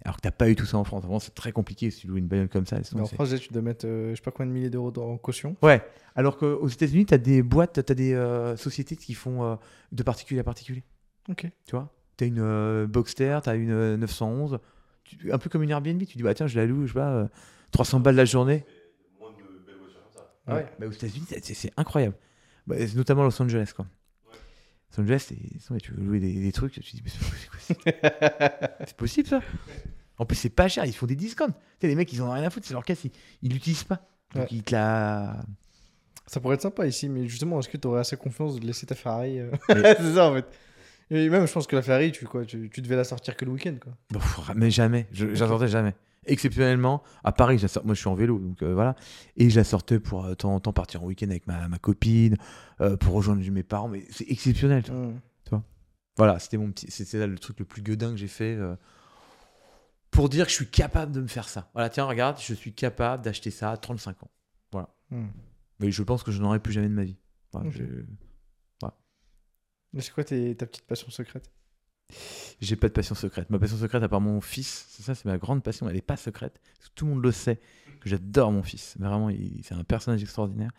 alors 0.03 0.17
que 0.17 0.21
t'as 0.21 0.31
pas 0.31 0.49
eu 0.49 0.55
tout 0.55 0.65
ça 0.65 0.77
en 0.77 0.83
France. 0.83 1.03
Vraiment, 1.03 1.19
c'est 1.19 1.33
très 1.33 1.51
compliqué 1.51 1.89
si 1.91 2.01
tu 2.01 2.07
loues 2.07 2.17
une 2.17 2.27
bagnole 2.27 2.49
comme 2.49 2.65
ça. 2.65 2.77
En 2.95 3.05
France, 3.05 3.33
tu 3.39 3.53
dois 3.53 3.61
mettre 3.61 3.85
euh, 3.87 4.11
je 4.11 4.15
sais 4.15 4.21
pas 4.21 4.31
combien 4.31 4.47
de 4.47 4.51
milliers 4.53 4.69
d'euros 4.69 4.91
en 4.97 5.17
caution. 5.17 5.55
Ouais. 5.61 5.81
Alors 6.15 6.37
qu'aux 6.37 6.67
États-Unis, 6.67 7.05
t'as 7.05 7.17
des 7.17 7.41
boîtes, 7.41 7.83
t'as 7.85 7.93
des 7.93 8.13
euh, 8.13 8.55
sociétés 8.57 8.95
qui 8.95 9.13
font 9.13 9.43
euh, 9.43 9.55
de 9.91 10.03
particulier 10.03 10.39
à 10.39 10.43
particulier. 10.43 10.83
Ok. 11.29 11.47
Tu 11.65 11.71
vois? 11.75 11.89
T'as 12.17 12.25
une 12.27 12.39
euh, 12.39 12.85
Boxster, 12.87 13.39
t'as 13.43 13.55
une 13.55 13.71
euh, 13.71 13.97
911. 13.97 14.59
tu- 15.03 15.31
un 15.31 15.37
peu 15.37 15.49
comme 15.49 15.63
une 15.63 15.71
Airbnb. 15.71 16.03
Tu 16.05 16.17
dis, 16.17 16.23
bah 16.23 16.33
tiens, 16.33 16.47
je 16.47 16.59
la 16.59 16.65
loue, 16.65 16.83
je 16.85 16.93
sais 16.93 16.99
pas, 16.99 17.11
euh, 17.13 17.27
300 17.71 17.99
balles 18.01 18.15
la 18.15 18.25
journée. 18.25 18.65
Moins 19.19 19.31
de 19.31 19.35
belles 19.65 19.75
voitures 19.79 20.01
comme 20.03 20.11
ça. 20.13 20.53
Ouais? 20.55 20.65
Bah, 20.79 20.87
aux 20.87 20.91
États-Unis, 20.91 21.25
c'est- 21.41 21.71
incroyable. 21.77 22.15
Bah, 22.67 22.75
notamment 22.95 23.23
Los 23.23 23.41
Angeles, 23.41 23.71
quoi. 23.75 23.85
Los 24.95 25.01
Angeles, 25.03 25.31
ouais, 25.71 25.79
tu 25.79 25.91
veux 25.93 26.03
louer 26.03 26.19
des, 26.19 26.33
des 26.33 26.51
trucs, 26.51 26.73
tu 26.73 26.81
te 26.81 26.95
dis, 26.95 27.01
mais 27.03 27.11
c'est 28.85 28.95
possible, 28.97 29.27
ça 29.27 29.41
En 30.17 30.25
plus, 30.25 30.35
c'est 30.35 30.49
pas 30.49 30.67
cher, 30.67 30.85
ils 30.85 30.93
font 30.93 31.05
des 31.07 31.15
discounts. 31.15 31.47
Tu 31.51 31.55
sais, 31.81 31.87
les 31.87 31.95
mecs, 31.95 32.11
ils 32.13 32.21
en 32.21 32.27
ont 32.29 32.31
rien 32.33 32.43
à 32.43 32.49
foutre, 32.49 32.65
c'est 32.67 32.73
leur 32.73 32.85
caisse, 32.85 33.03
ils 33.41 33.51
l'utilisent 33.51 33.83
pas. 33.83 34.05
Donc, 34.35 34.43
Ouais. 34.43 34.47
ils 34.51 34.63
te 34.63 34.71
la. 34.73 35.37
Ça 36.27 36.39
pourrait 36.39 36.55
être 36.55 36.61
sympa 36.61 36.87
ici, 36.87 37.09
mais 37.09 37.27
justement, 37.27 37.59
est-ce 37.59 37.69
que 37.69 37.77
tu 37.77 37.87
aurais 37.87 37.99
assez 37.99 38.15
confiance 38.17 38.59
de 38.59 38.65
laisser 38.65 38.85
ta 38.85 38.95
Ferrari 38.95 39.39
euh, 39.39 39.51
Mais- 39.69 39.95
C'est 39.97 40.13
ça 40.15 40.29
en 40.29 40.33
fait. 40.35 40.45
Et 41.11 41.29
même, 41.29 41.45
je 41.45 41.51
pense 41.51 41.67
que 41.67 41.75
la 41.75 41.81
Ferrari, 41.81 42.11
tu, 42.11 42.25
quoi, 42.25 42.45
tu, 42.45 42.69
tu 42.69 42.81
devais 42.81 42.95
la 42.95 43.03
sortir 43.03 43.35
que 43.35 43.45
le 43.45 43.51
week-end. 43.51 43.75
Quoi. 43.81 43.93
Mais 44.55 44.71
jamais, 44.71 45.05
sortais 45.35 45.67
jamais. 45.67 45.93
Exceptionnellement, 46.25 47.03
à 47.23 47.31
Paris, 47.31 47.57
je 47.57 47.63
la 47.63 47.67
sors- 47.67 47.85
moi 47.85 47.95
je 47.95 47.99
suis 47.99 48.09
en 48.09 48.15
vélo, 48.15 48.39
donc 48.39 48.61
euh, 48.63 48.73
voilà. 48.73 48.95
Et 49.37 49.49
je 49.49 49.55
la 49.57 49.63
sortais 49.63 49.99
pour 49.99 50.25
euh, 50.25 50.35
temps 50.35 50.53
en 50.55 50.59
temps 50.59 50.73
partir 50.73 51.03
en 51.03 51.05
week-end 51.07 51.29
avec 51.29 51.47
ma, 51.47 51.67
ma 51.67 51.79
copine, 51.79 52.37
euh, 52.81 52.95
pour 52.97 53.13
rejoindre 53.13 53.43
mes 53.49 53.63
parents, 53.63 53.87
mais 53.89 54.05
c'est 54.09 54.29
exceptionnel. 54.29 54.83
tu 54.83 54.91
vois. 54.91 54.99
Hmm. 54.99 55.19
Voilà, 56.17 56.37
c'était 56.39 56.57
mon 56.57 56.71
petit, 56.71 56.91
c'était 56.91 57.17
là 57.17 57.27
le 57.27 57.37
truc 57.39 57.59
le 57.59 57.65
plus 57.65 57.81
gueudin 57.81 58.11
que 58.11 58.17
j'ai 58.17 58.27
fait 58.27 58.57
pour 60.11 60.29
dire 60.29 60.45
que 60.45 60.51
je 60.51 60.55
suis 60.57 60.69
capable 60.69 61.11
de 61.11 61.21
me 61.21 61.27
faire 61.27 61.49
ça. 61.49 61.71
Voilà, 61.73 61.89
tiens, 61.89 62.05
regarde, 62.05 62.37
je 62.39 62.53
suis 62.53 62.71
capable 62.73 63.23
d'acheter 63.23 63.49
ça 63.49 63.71
à 63.71 63.77
35 63.77 64.21
ans. 64.23 64.29
Hmm. 65.09 65.27
Mais 65.79 65.91
je 65.91 66.01
pense 66.03 66.23
que 66.23 66.31
je 66.31 66.39
n'aurai 66.41 66.59
plus 66.59 66.71
jamais 66.71 66.87
de 66.87 66.93
ma 66.93 67.03
vie. 67.03 67.17
Voilà, 67.51 67.69
c'est 69.99 70.11
quoi 70.13 70.23
ta 70.23 70.35
petite 70.65 70.85
passion 70.87 71.09
secrète? 71.11 71.51
J'ai 72.61 72.75
pas 72.75 72.87
de 72.87 72.93
passion 72.93 73.15
secrète. 73.15 73.49
Ma 73.49 73.59
passion 73.59 73.77
secrète, 73.77 74.03
à 74.03 74.09
part 74.09 74.21
mon 74.21 74.39
fils, 74.41 74.85
c'est 74.89 75.03
ça, 75.03 75.15
c'est 75.15 75.25
ma 75.25 75.37
grande 75.37 75.63
passion. 75.63 75.87
Elle 75.87 75.95
n'est 75.95 76.01
pas 76.01 76.17
secrète. 76.17 76.59
Tout 76.95 77.05
le 77.05 77.11
monde 77.11 77.23
le 77.23 77.31
sait 77.31 77.59
que 77.99 78.09
j'adore 78.09 78.51
mon 78.51 78.63
fils. 78.63 78.95
Vraiment, 78.99 79.29
c'est 79.63 79.73
un 79.73 79.83
personnage 79.83 80.21
extraordinaire. 80.21 80.71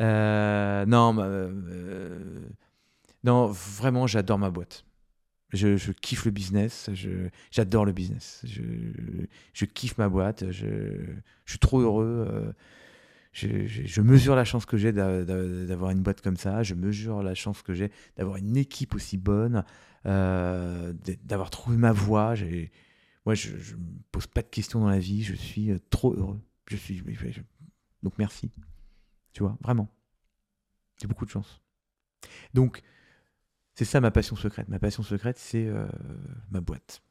Euh, 0.00 0.86
non, 0.86 1.16
euh, 1.18 2.40
non, 3.24 3.46
vraiment, 3.46 4.06
j'adore 4.06 4.38
ma 4.38 4.50
boîte. 4.50 4.84
Je, 5.52 5.92
kiffe 5.92 6.24
le 6.24 6.30
business. 6.30 6.90
J'adore 7.50 7.84
le 7.84 7.92
business. 7.92 8.44
Je, 8.44 9.64
kiffe 9.64 9.98
ma 9.98 10.08
boîte. 10.08 10.50
Je, 10.50 10.66
je 11.44 11.50
suis 11.50 11.58
trop 11.58 11.80
heureux. 11.80 12.26
euh, 12.30 12.52
je, 13.32 14.00
mesure 14.00 14.34
la 14.34 14.44
chance 14.44 14.66
que 14.66 14.76
j'ai 14.76 14.92
d'a- 14.92 15.24
d'a- 15.24 15.64
d'avoir 15.66 15.90
une 15.90 16.02
boîte 16.02 16.20
comme 16.20 16.36
ça. 16.36 16.62
Je 16.62 16.74
mesure 16.74 17.22
la 17.22 17.34
chance 17.34 17.62
que 17.62 17.74
j'ai 17.74 17.90
d'avoir 18.16 18.36
une 18.36 18.56
équipe 18.56 18.94
aussi 18.94 19.16
bonne 19.16 19.64
euh, 20.06 20.92
d'avoir 21.24 21.50
trouvé 21.50 21.76
ma 21.76 21.92
voie. 21.92 22.34
Moi, 23.26 23.34
je, 23.34 23.56
je 23.58 23.74
me 23.76 23.84
pose 24.10 24.26
pas 24.26 24.42
de 24.42 24.48
questions 24.48 24.80
dans 24.80 24.88
la 24.88 24.98
vie. 24.98 25.22
Je 25.22 25.34
suis 25.34 25.70
euh, 25.70 25.78
trop 25.90 26.14
heureux. 26.14 26.40
Je 26.66 26.76
suis, 26.76 27.02
donc 28.02 28.14
merci. 28.18 28.50
Tu 29.32 29.42
vois, 29.42 29.56
vraiment. 29.62 29.88
J'ai 31.00 31.06
beaucoup 31.06 31.24
de 31.24 31.30
chance. 31.30 31.60
Donc, 32.54 32.82
c'est 33.74 33.84
ça 33.84 34.00
ma 34.00 34.10
passion 34.10 34.36
secrète. 34.36 34.68
Ma 34.68 34.78
passion 34.78 35.02
secrète, 35.02 35.38
c'est 35.38 35.66
euh, 35.66 35.86
ma 36.50 36.60
boîte. 36.60 37.02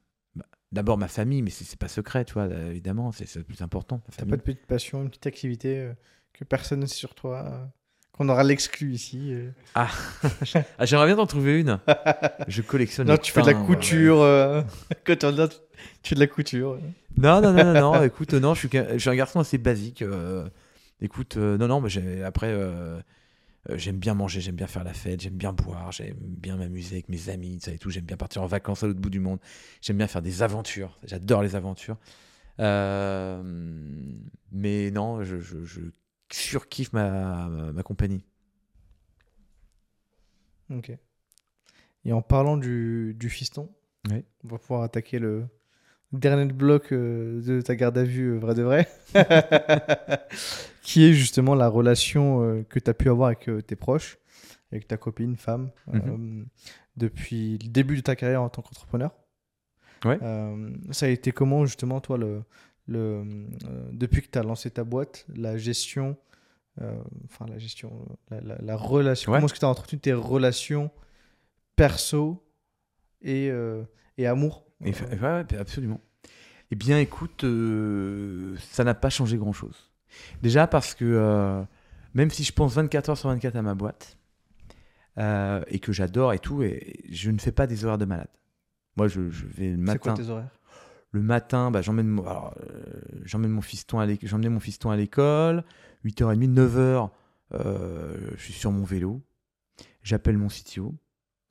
D'abord 0.74 0.98
ma 0.98 1.08
famille, 1.08 1.42
mais 1.42 1.50
c'est 1.50 1.80
pas 1.80 1.88
secret, 1.88 2.26
tu 2.26 2.34
vois, 2.34 2.46
évidemment, 2.46 3.14
c'est 3.14 3.34
le 3.36 3.44
plus 3.44 3.62
important. 3.62 4.02
T'as 4.18 4.26
pas 4.26 4.36
de 4.36 4.42
petite 4.42 4.66
passion, 4.66 5.02
une 5.02 5.10
petite 5.10 5.28
activité 5.28 5.80
euh, 5.80 5.94
que 6.34 6.44
personne 6.44 6.82
ne 6.82 6.86
sait 6.86 6.96
sur 6.96 7.16
toi 7.16 7.46
euh, 7.46 7.66
Qu'on 8.12 8.28
aura 8.28 8.44
l'exclu 8.44 8.92
ici 8.92 9.34
euh. 9.34 9.50
Ah, 9.76 9.90
j'aimerais 10.82 11.06
bien 11.06 11.16
t'en 11.16 11.26
trouver 11.26 11.62
une. 11.62 11.80
Je 12.50 12.62
collectionne. 12.62 13.08
Non, 13.08 13.18
tu 13.22 13.32
fais 13.32 13.44
de 13.44 13.48
la 13.48 13.54
couture. 13.54 14.18
Quand 15.06 15.24
reviens, 15.24 15.48
tu 15.48 15.58
fais 16.04 16.16
de 16.16 16.20
la 16.20 16.28
couture. 16.28 16.78
Non, 17.16 17.40
non, 17.40 17.54
non, 17.54 17.64
non, 17.64 17.94
non, 17.94 18.04
écoute, 18.04 18.34
non, 18.34 18.54
je 18.54 18.68
suis, 18.68 18.70
je 18.72 18.98
suis 18.98 19.10
un 19.10 19.16
garçon 19.16 19.40
assez 19.40 19.58
basique. 19.58 20.04
écoute, 21.00 21.38
non, 21.38 21.68
non, 21.68 21.80
mais 21.80 22.24
après, 22.24 22.54
j'aime 23.76 23.98
bien 23.98 24.14
manger, 24.14 24.42
j'aime 24.42 24.56
bien 24.56 24.68
faire 24.68 24.84
la 24.84 24.94
fête, 24.94 25.22
j'aime 25.22 25.38
bien 25.38 25.54
boire, 25.54 25.92
j'aime 25.92 26.18
bien 26.20 26.58
m'amuser 26.58 26.96
avec 26.96 27.10
mes 27.10 27.30
amis, 27.30 27.60
ça 27.62 27.72
et 27.72 27.78
tout. 27.78 27.90
J'aime 27.90 28.06
bien 28.06 28.18
partir 28.18 28.42
en 28.44 28.48
vacances 28.48 28.84
à 28.84 28.88
l'autre 28.88 29.00
bout 29.00 29.10
du 29.10 29.20
monde. 29.20 29.40
J'aime 29.82 29.98
bien 29.98 30.08
faire 30.08 30.22
des 30.22 30.42
aventures. 30.44 31.00
J'adore 31.04 31.42
les 31.42 31.56
aventures. 31.56 31.98
Euh, 32.60 33.42
mais 34.52 34.92
non, 34.92 35.24
je, 35.24 35.40
je, 35.40 35.64
je 35.64 35.82
surkiffe 36.32 36.94
ma, 36.94 37.50
ma, 37.50 37.72
ma 37.74 37.84
compagnie. 37.84 38.24
Ok. 40.70 40.92
Et 42.06 42.14
en 42.14 42.22
parlant 42.22 42.58
du, 42.58 43.16
du 43.20 43.30
fiston, 43.30 43.70
on 44.10 44.48
va 44.48 44.58
pouvoir 44.58 44.84
attaquer 44.84 45.20
le 45.20 45.46
dernier 46.12 46.46
bloc 46.52 46.92
euh, 46.92 47.42
de 47.42 47.62
ta 47.62 47.76
garde 47.76 47.98
à 47.98 48.04
vue, 48.04 48.34
euh, 48.34 48.38
vrai 48.40 48.56
de 48.56 48.64
vrai, 48.64 48.88
qui 50.82 51.06
est 51.06 51.14
justement 51.14 51.56
la 51.56 51.68
relation 51.68 52.42
euh, 52.44 52.64
que 52.64 52.80
tu 52.80 52.90
as 52.90 52.94
pu 52.94 53.10
avoir 53.10 53.28
avec 53.28 53.50
tes 53.66 53.76
proches, 53.76 54.18
avec 54.72 54.88
ta 54.88 54.98
copine, 54.98 55.36
femme, 55.36 55.72
euh, 55.94 56.44
depuis 56.96 57.58
le 57.62 57.70
début 57.70 57.96
de 57.98 58.02
ta 58.02 58.16
carrière 58.16 58.42
en 58.42 58.50
tant 58.50 58.62
qu'entrepreneur. 58.62 59.12
Ouais. 60.06 60.20
Ça 60.92 61.08
a 61.08 61.10
été 61.10 61.32
comment 61.32 61.66
justement, 61.66 62.00
toi, 62.02 62.18
le, 62.18 62.44
le, 62.88 63.24
depuis 63.92 64.22
que 64.22 64.28
tu 64.30 64.38
as 64.38 64.44
lancé 64.44 64.70
ta 64.70 64.84
boîte, 64.84 65.26
la 65.36 65.58
gestion, 65.58 66.16
enfin 67.26 67.46
la 67.50 67.58
gestion, 67.58 67.92
la, 68.30 68.40
la- 68.42 68.58
la 68.62 68.76
relation, 68.76 69.32
Ouais. 69.32 69.38
comment 69.40 69.46
est-ce 69.48 69.56
que 69.56 69.60
tu 69.60 69.66
as 69.66 69.70
entretenu 69.70 70.00
tes 70.00 70.14
relations 70.14 70.92
perso 71.76 72.44
et, 73.22 73.52
et 74.18 74.28
amour? 74.28 74.67
Et 74.84 74.92
ouais, 74.92 75.56
absolument. 75.58 76.00
Eh 76.72 76.76
bien, 76.76 77.00
écoute, 77.00 77.44
euh, 77.44 78.56
ça 78.72 78.84
n'a 78.84 78.94
pas 78.94 79.10
changé 79.10 79.38
grand-chose. 79.38 79.92
Déjà 80.42 80.68
parce 80.68 80.94
que 80.96 81.06
euh, 81.06 81.64
même 82.14 82.30
si 82.30 82.44
je 82.44 82.52
pense 82.52 82.74
24 82.76 83.10
heures 83.10 83.18
sur 83.18 83.30
24 83.30 83.56
à 83.56 83.62
ma 83.62 83.76
boîte 83.76 84.18
euh, 85.18 85.64
et 85.68 85.80
que 85.80 85.92
j'adore 85.92 86.34
et 86.34 86.40
tout, 86.40 86.64
et 86.64 87.00
je 87.10 87.32
ne 87.32 87.40
fais 87.40 87.52
pas 87.52 87.68
des 87.68 87.86
horaires 87.86 87.98
de 87.98 88.06
malade. 88.06 88.28
Moi, 88.98 89.08
je, 89.08 89.30
je 89.30 89.46
vais 89.46 89.72
le 89.72 89.86
C'est 89.88 90.00
quoi 90.00 90.12
matin. 90.12 90.24
tes 90.24 90.30
horaires? 90.30 90.50
Le 91.12 91.22
matin, 91.22 91.72
bah, 91.72 91.82
j'emmène 91.82 92.08
mon, 92.08 92.24
alors, 92.26 92.54
j'emmène 93.24 93.52
mon 93.52 93.62
fiston 93.62 94.00
à 94.00 94.06
l'éc- 94.06 94.26
j'emmenais 94.28 94.50
mon 94.50 94.60
fiston 94.60 94.90
à 94.92 94.98
l'école. 94.98 95.64
8h30, 96.04 96.54
9h, 96.54 97.10
euh, 97.54 98.18
je 98.36 98.44
suis 98.44 98.54
sur 98.54 98.72
mon 98.72 98.84
vélo. 98.84 99.22
J'appelle 100.04 100.38
mon 100.38 100.50
CTO. 100.50 100.96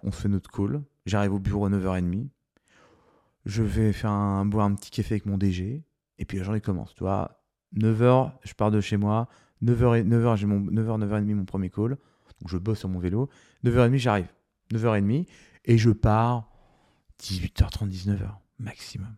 On 0.03 0.13
se 0.13 0.21
fait 0.21 0.29
notre 0.29 0.51
call. 0.51 0.83
J'arrive 1.07 1.33
au 1.35 1.39
bureau 1.39 1.67
à 1.67 1.71
9h30. 1.71 2.29
Je 3.47 3.63
vais 3.63 3.93
faire 3.93 4.11
un, 4.11 4.45
boire 4.45 4.67
un 4.67 4.75
petit 4.75 4.91
café 4.91 5.15
avec 5.15 5.27
mon 5.27 5.39
DG. 5.39 5.83
Et 6.19 6.25
puis 6.25 6.39
la 6.39 6.45
journée 6.45 6.61
commence. 6.61 6.95
Tu 6.95 7.05
vois, 7.05 7.43
9h, 7.77 8.33
je 8.43 8.55
pars 8.55 8.71
de 8.71 8.81
chez 8.81 8.97
moi. 8.97 9.29
9h, 9.63 10.07
9h 10.07 10.37
j'ai 10.37 10.47
mon 10.47 10.61
9h, 10.61 11.01
9h30 11.07 11.35
mon 11.35 11.45
premier 11.45 11.71
call. 11.71 11.91
Donc 12.41 12.49
je 12.49 12.59
bosse 12.59 12.81
sur 12.81 12.89
mon 12.89 12.99
vélo. 12.99 13.31
9h30, 13.65 13.97
j'arrive. 13.97 14.29
9h30. 14.73 15.27
Et 15.65 15.79
je 15.79 15.91
pars 15.91 16.51
18h30, 17.21 17.89
19h 17.89 18.29
maximum. 18.59 19.17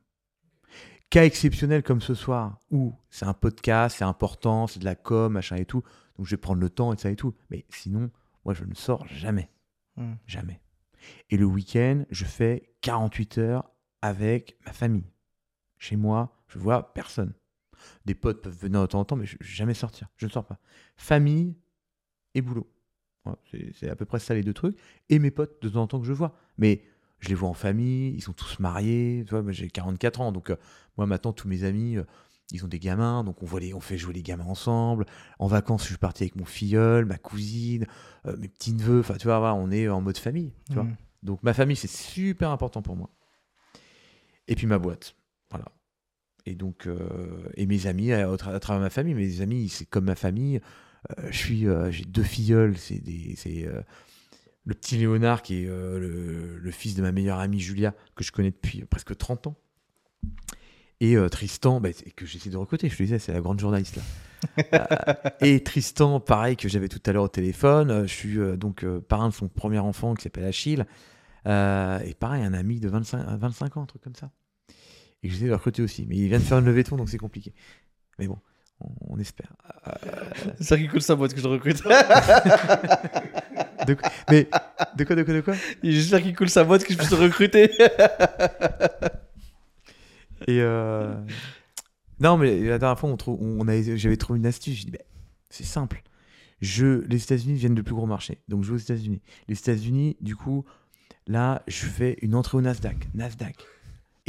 Cas 1.11 1.25
exceptionnel 1.25 1.83
comme 1.83 2.03
ce 2.03 2.15
soir, 2.15 2.59
où 2.71 2.95
c'est 3.09 3.25
un 3.25 3.33
podcast, 3.33 3.97
c'est 3.99 4.05
important, 4.05 4.67
c'est 4.67 4.79
de 4.79 4.85
la 4.85 4.95
com, 4.95 5.33
machin 5.33 5.57
et 5.57 5.65
tout. 5.65 5.83
Donc 6.17 6.27
je 6.27 6.33
vais 6.33 6.41
prendre 6.41 6.61
le 6.61 6.69
temps 6.69 6.93
et 6.93 6.99
ça 6.99 7.11
et 7.11 7.17
tout. 7.17 7.35
Mais 7.51 7.65
sinon, 7.71 8.11
moi 8.45 8.53
je 8.53 8.65
ne 8.65 8.75
sors 8.75 9.07
jamais. 9.09 9.51
Hmm. 9.97 10.15
Jamais. 10.27 10.61
Et 11.31 11.39
le 11.39 11.47
week-end, 11.47 12.05
je 12.11 12.25
fais 12.25 12.75
48 12.83 13.39
heures 13.39 13.71
avec 14.03 14.57
ma 14.67 14.73
famille. 14.73 15.11
Chez 15.79 15.97
moi, 15.97 16.37
je 16.49 16.59
vois 16.59 16.93
personne. 16.95 17.33
Des 18.05 18.15
potes 18.15 18.43
peuvent 18.43 18.59
venir 18.59 18.81
de 18.81 18.87
temps 18.87 19.01
en 19.01 19.05
temps, 19.05 19.17
mais 19.17 19.27
je 19.27 19.35
ne 19.35 19.45
vais 19.45 19.55
jamais 19.55 19.75
sortir. 19.75 20.09
Je 20.17 20.27
ne 20.27 20.31
sors 20.31 20.45
pas. 20.45 20.59
Famille 20.97 21.57
et 22.35 22.43
boulot. 22.43 22.69
Voilà, 23.25 23.39
c'est 23.75 23.89
à 23.89 23.97
peu 23.97 24.05
près 24.05 24.19
ça 24.19 24.35
les 24.35 24.43
deux 24.43 24.55
trucs. 24.55 24.77
Et 25.09 25.19
mes 25.19 25.31
potes, 25.31 25.63
de 25.63 25.69
temps 25.69 25.83
en 25.83 25.87
temps 25.87 26.01
que 26.01 26.07
je 26.07 26.13
vois. 26.13 26.35
Mais 26.57 26.83
je 27.21 27.29
les 27.29 27.35
vois 27.35 27.49
en 27.49 27.55
famille, 27.55 28.15
ils 28.15 28.23
sont 28.23 28.33
tous 28.33 28.59
mariés. 28.61 29.25
J'ai 29.49 29.69
44 29.69 30.21
ans, 30.21 30.33
donc 30.33 30.51
euh, 30.51 30.57
moi 30.97 31.07
maintenant, 31.07 31.33
tous 31.33 31.49
mes 31.49 31.65
amis, 31.65 31.97
euh, 31.97 32.05
ils 32.53 32.65
ont 32.65 32.69
des 32.69 32.79
gamins, 32.79 33.25
donc 33.25 33.43
on, 33.43 33.47
voit 33.47 33.61
les, 33.61 33.75
on 33.75 33.81
fait 33.81 33.99
jouer 33.99 34.15
les 34.15 34.23
gamins 34.23 34.47
ensemble. 34.47 35.05
En 35.39 35.47
vacances, 35.47 35.83
je 35.83 35.89
suis 35.89 35.99
parti 35.99 36.25
avec 36.25 36.37
mon 36.37 36.45
filleul, 36.45 37.05
ma 37.05 37.19
cousine, 37.19 37.87
euh, 38.27 38.37
mes 38.37 38.49
petits-neveux. 38.49 39.01
Enfin, 39.01 39.15
tu 39.15 39.27
vois, 39.27 39.39
voilà, 39.39 39.55
on 39.55 39.71
est 39.71 39.89
en 39.89 40.01
mode 40.01 40.17
famille. 40.17 40.53
Tu 40.69 40.75
vois. 40.75 40.85
Hmm. 40.85 40.97
Donc 41.23 41.43
ma 41.43 41.53
famille, 41.53 41.77
c'est 41.77 41.91
super 41.91 42.51
important 42.51 42.83
pour 42.83 42.97
moi. 42.97 43.11
Et 44.49 44.55
puis 44.55 44.67
ma 44.67 44.79
boîte. 44.79 45.15
Voilà. 45.51 45.67
Et 46.49 46.55
donc, 46.55 46.87
euh, 46.87 46.99
et 47.57 47.67
mes 47.67 47.87
amis, 47.87 48.11
à, 48.11 48.37
travers 48.39 48.81
ma 48.81 48.89
famille, 48.89 49.13
mes 49.13 49.43
amis, 49.43 49.69
c'est 49.69 49.85
comme 49.85 50.07
ma 50.07 50.15
famille. 50.15 50.61
Euh, 51.19 51.29
je 51.31 51.37
suis, 51.37 51.69
euh, 51.69 51.91
j'ai 51.91 52.05
deux 52.05 52.23
filleuls, 52.23 52.77
c'est 52.79 53.03
c'est 53.37 53.69
le 54.65 54.75
petit 54.75 54.97
Léonard 54.97 55.43
qui 55.43 55.63
est 55.63 55.67
le, 55.67 56.71
fils 56.71 56.95
de 56.95 57.03
ma 57.03 57.13
meilleure 57.13 57.39
amie 57.39 57.61
Julia 57.61 57.95
que 58.17 58.25
je 58.25 58.33
connais 58.33 58.51
depuis 58.51 58.85
presque 58.85 59.17
30 59.17 59.49
ans. 59.49 59.57
Et 61.01 61.17
Tristan, 61.31 61.81
bah, 61.81 61.91
que 61.93 62.27
j'essaie 62.27 62.51
de 62.51 62.57
recruter, 62.57 62.89
je 62.89 62.97
te 62.97 63.03
disais, 63.03 63.19
c'est 63.19 63.33
la 63.33 63.41
grande 63.41 63.61
journaliste 63.61 64.01
et 65.41 65.65
Tristan, 65.65 66.21
pareil 66.21 66.57
que 66.57 66.69
j'avais 66.69 66.89
tout 66.89 67.01
à 67.07 67.13
l'heure 67.13 67.25
au 67.25 67.29
téléphone, 67.29 68.07
je 68.07 68.13
suis 68.13 68.39
donc 68.57 68.87
parrain 69.01 69.29
de 69.29 69.35
son 69.35 69.49
premier 69.49 69.81
enfant 69.81 70.15
qui 70.15 70.23
s'appelle 70.23 70.45
Achille. 70.45 70.87
Et 71.45 72.15
pareil, 72.19 72.43
un 72.43 72.55
ami 72.55 72.81
de 72.81 72.89
25, 72.89 73.39
25 73.39 73.77
ans, 73.77 73.83
un 73.83 73.87
truc 73.87 74.03
comme 74.03 74.15
ça. 74.15 74.31
Et 75.23 75.29
que 75.29 75.35
j'essaie 75.35 75.45
de 75.47 75.51
le 75.51 75.57
recruter 75.57 75.83
aussi. 75.83 76.07
Mais 76.07 76.17
il 76.17 76.29
vient 76.29 76.39
de 76.39 76.45
faire 76.45 76.59
une 76.59 76.65
levée 76.67 76.83
de 76.83 76.89
fonds, 76.89 76.97
donc 76.97 77.09
c'est 77.09 77.19
compliqué. 77.19 77.53
Mais 78.19 78.27
bon, 78.29 78.39
on, 78.81 78.89
on 79.15 79.19
espère. 79.19 79.53
Euh, 79.87 79.93
C'est 80.59 80.65
ça 80.65 80.77
qui 80.79 80.87
coule 80.89 81.03
sa 81.03 81.17
boîte 81.17 81.35
que 81.35 81.41
je 81.41 81.47
recrute. 81.49 81.83
de 83.87 83.95
quoi- 83.95 84.11
mais 84.31 84.49
de 84.97 85.05
quoi, 85.05 85.17
de 85.17 85.23
quoi, 85.23 85.35
de 85.35 85.41
quoi? 85.41 85.55
J'espère 85.83 86.23
qu'il 86.23 86.37
coule 86.37 86.49
sa 86.51 86.65
boîte 86.65 86.85
que 86.85 86.93
je 86.93 86.99
puisse 86.99 87.11
le 87.11 87.17
recruter. 87.17 87.71
Et 90.47 90.61
euh, 90.61 91.15
non, 92.21 92.37
mais 92.39 92.61
la 92.63 92.79
dernière 92.79 92.99
fois, 92.99 93.11
on 93.11 93.17
trou- 93.17 93.39
on 93.41 93.67
j'avais 93.97 94.17
trouvé 94.17 94.39
une 94.39 94.47
astuce. 94.47 94.79
J'ai 94.79 94.85
dit, 94.85 94.91
bah, 94.93 94.99
c'est 95.51 95.65
simple. 95.65 96.03
Je, 96.61 97.05
les 97.07 97.23
États-Unis 97.23 97.55
viennent 97.55 97.75
de 97.75 97.83
plus 97.83 97.95
gros 97.95 98.07
marché. 98.07 98.39
Donc, 98.49 98.65
je 98.65 98.69
vais 98.71 98.75
aux 98.77 98.79
États-Unis. 98.79 99.21
Les 99.49 99.57
États-Unis, 99.59 100.17
du 100.21 100.37
coup, 100.37 100.65
là, 101.27 101.63
je 101.69 101.87
fais 101.87 102.17
une 102.23 102.35
entrée 102.35 102.57
au 102.59 102.61
Nasdaq. 102.61 102.97
Nasdaq. 103.15 103.57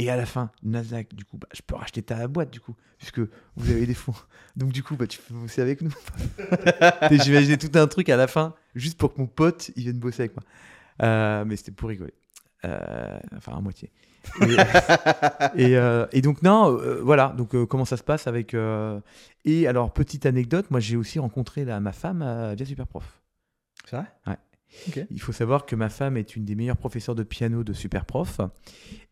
Et 0.00 0.08
à 0.08 0.16
la 0.16 0.24
fin, 0.24 0.50
Nasdaq, 0.62 1.14
du 1.14 1.26
coup, 1.26 1.36
bah, 1.36 1.46
je 1.52 1.60
peux 1.60 1.74
racheter 1.74 2.00
ta 2.00 2.26
boîte, 2.26 2.50
du 2.50 2.58
coup, 2.58 2.74
puisque 2.96 3.18
vous 3.18 3.70
avez 3.70 3.84
des 3.84 3.92
fonds. 3.92 4.14
Donc, 4.56 4.72
du 4.72 4.82
coup, 4.82 4.96
bah, 4.96 5.06
tu 5.06 5.18
peux 5.20 5.34
bosser 5.34 5.60
avec 5.60 5.82
nous. 5.82 5.92
J'imaginais 7.10 7.58
tout 7.58 7.78
un 7.78 7.86
truc 7.86 8.08
à 8.08 8.16
la 8.16 8.26
fin, 8.26 8.54
juste 8.74 8.96
pour 8.96 9.12
que 9.12 9.20
mon 9.20 9.26
pote, 9.26 9.70
il 9.76 9.82
vienne 9.82 9.98
bosser 9.98 10.22
avec 10.22 10.34
moi. 10.34 10.44
Euh, 11.02 11.44
mais 11.44 11.56
c'était 11.56 11.72
pour 11.72 11.90
rigoler. 11.90 12.14
Euh, 12.64 13.18
enfin, 13.36 13.52
à 13.54 13.60
moitié. 13.60 13.90
Et, 14.40 14.44
et, 15.64 15.76
euh, 15.76 16.06
et 16.12 16.22
donc 16.22 16.40
non, 16.40 16.80
voilà. 17.02 17.34
Donc 17.36 17.50
comment 17.66 17.84
ça 17.84 17.98
se 17.98 18.02
passe 18.02 18.26
avec 18.26 18.56
Et 19.44 19.66
alors 19.66 19.92
petite 19.92 20.24
anecdote, 20.24 20.70
moi 20.70 20.80
j'ai 20.80 20.96
aussi 20.96 21.18
rencontré 21.18 21.66
la, 21.66 21.78
ma 21.80 21.92
femme 21.92 22.54
via 22.56 22.64
Superprof. 22.64 23.20
C'est 23.84 23.96
vrai? 23.96 24.06
Ouais. 24.26 25.06
Il 25.10 25.20
faut 25.20 25.32
savoir 25.32 25.66
que 25.66 25.76
ma 25.76 25.90
femme 25.90 26.16
est 26.16 26.36
une 26.36 26.44
des 26.44 26.54
meilleures 26.54 26.76
professeurs 26.76 27.14
de 27.14 27.22
piano 27.22 27.64
de 27.64 27.72
Superprof. 27.72 28.40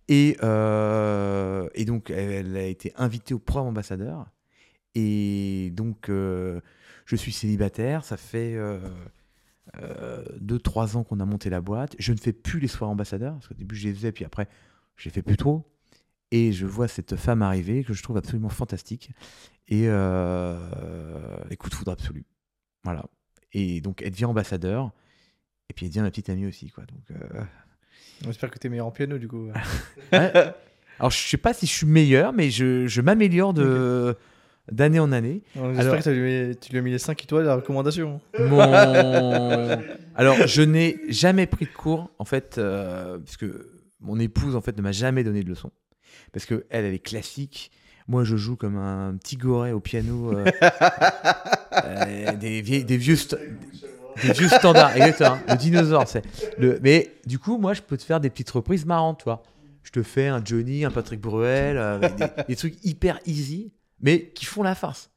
Et, 0.09 0.37
euh, 0.43 1.69
et 1.75 1.85
donc, 1.85 2.11
elle 2.11 2.57
a 2.57 2.65
été 2.65 2.93
invitée 2.97 3.35
au 3.35 3.39
programme 3.39 3.69
ambassadeur. 3.69 4.27
Et 4.95 5.71
donc, 5.75 6.09
euh, 6.09 6.61
je 7.05 7.15
suis 7.15 7.33
célibataire. 7.33 8.05
Ça 8.05 8.17
fait 8.17 8.59
2-3 10.41 10.97
ans 10.97 11.05
qu'on 11.05 11.21
a 11.21 11.27
monté 11.27 11.51
la 11.51 11.61
boîte. 11.61 11.95
Je 11.99 12.13
ne 12.13 12.19
fais 12.19 12.33
plus 12.33 12.59
les 12.59 12.69
soirs 12.69 12.91
ambassadeurs. 12.91 13.35
Parce 13.35 13.49
qu'au 13.49 13.55
début, 13.55 13.77
je 13.77 13.89
les 13.89 13.95
faisais, 13.95 14.13
puis 14.13 14.25
après, 14.25 14.49
je 14.97 15.09
les 15.09 15.13
fais 15.13 15.23
plus 15.23 15.37
trop. 15.37 15.71
Et 16.31 16.53
je 16.53 16.67
vois 16.67 16.89
cette 16.89 17.17
femme 17.17 17.43
arriver 17.43 17.85
que 17.85 17.93
je 17.93 18.03
trouve 18.03 18.17
absolument 18.17 18.49
fantastique. 18.49 19.11
Et 19.69 19.85
euh, 19.89 20.59
de 21.51 21.75
foudre 21.75 21.93
absolu. 21.93 22.25
Voilà. 22.83 23.05
Et 23.53 23.83
donc, 23.83 24.01
elle 24.01 24.11
devient 24.11 24.25
ambassadeur. 24.25 24.91
Et 25.69 25.75
puis, 25.75 25.85
elle 25.85 25.91
devient 25.91 26.01
ma 26.01 26.11
petite 26.11 26.31
amie 26.31 26.47
aussi. 26.47 26.71
Quoi. 26.71 26.85
Donc, 26.87 27.19
euh, 28.23 28.27
J'espère 28.27 28.51
que 28.51 28.59
t'es 28.59 28.69
meilleur 28.69 28.87
en 28.87 28.91
piano 28.91 29.19
du 29.19 29.29
coup. 29.29 29.49
Ouais. 30.13 30.33
Alors, 31.01 31.11
je 31.13 31.19
sais 31.29 31.37
pas 31.37 31.53
si 31.55 31.67
je 31.67 31.73
suis 31.73 31.87
meilleur, 31.87 32.33
mais 32.33 32.51
je, 32.51 32.87
je 32.89 33.01
m'améliore 33.01 33.55
de 33.55 34.17
d'année 34.73 34.99
en 34.99 35.13
année. 35.13 35.43
J'espère 35.55 35.99
que 35.99 36.03
t'as 36.05 36.11
lui- 36.13 36.57
tu 36.57 36.73
lui 36.73 36.79
as 36.79 36.83
mis 36.83 36.91
les 36.91 36.99
5 36.99 37.23
étoiles 37.23 37.45
à 37.45 37.49
la 37.49 37.55
recommandation. 37.57 38.21
Mon... 38.39 38.59
Alors, 40.17 40.37
je 40.47 40.63
n'ai 40.63 40.99
jamais 41.09 41.47
pris 41.47 41.67
de 41.67 41.71
cours, 41.71 42.11
en 42.19 42.25
fait, 42.25 42.57
euh, 42.59 43.19
puisque 43.19 43.47
mon 44.01 44.19
épouse, 44.19 44.57
en 44.57 44.61
fait, 44.61 44.77
ne 44.77 44.83
m'a 44.83 44.93
jamais 44.93 45.23
donné 45.25 45.43
de 45.45 45.49
leçons. 45.49 45.71
Parce 46.33 46.45
que 46.47 46.67
elle, 46.71 46.85
elle 46.85 46.95
est 46.95 46.99
classique. 46.99 47.71
Moi, 48.09 48.25
je 48.25 48.37
joue 48.37 48.57
comme 48.57 48.77
un 48.77 49.15
petit 49.17 49.37
goret 49.37 49.73
au 49.73 49.81
piano. 49.81 50.33
euh, 50.37 50.45
euh, 51.85 52.33
des, 52.37 52.61
vieilles- 52.61 52.85
des 52.85 52.97
vieux... 52.97 53.17
Des 54.23 54.33
vieux 54.33 54.49
standards. 54.49 54.93
Le 54.97 55.57
dinosaure, 55.57 56.09
c'est. 56.09 56.25
Le... 56.59 56.79
Mais 56.83 57.15
du 57.27 57.39
coup, 57.39 57.59
moi, 57.59 57.75
je 57.75 57.83
peux 57.83 57.97
te 57.97 58.05
faire 58.05 58.21
des 58.21 58.31
petites 58.31 58.51
reprises 58.51 58.87
marrantes, 58.87 59.21
toi. 59.21 59.43
Je 59.83 59.91
te 59.91 60.03
fais 60.03 60.29
un 60.29 60.45
Johnny, 60.45 60.85
un 60.85 60.91
Patrick 60.91 61.21
Bruel, 61.21 61.79
euh, 61.79 61.99
des, 62.47 62.57
trucs 62.57 62.85
hyper 62.85 63.19
easy, 63.25 63.73
mais 64.01 64.29
qui 64.35 64.45
font 64.45 64.63
la 64.63 64.75
farce. 64.75 65.11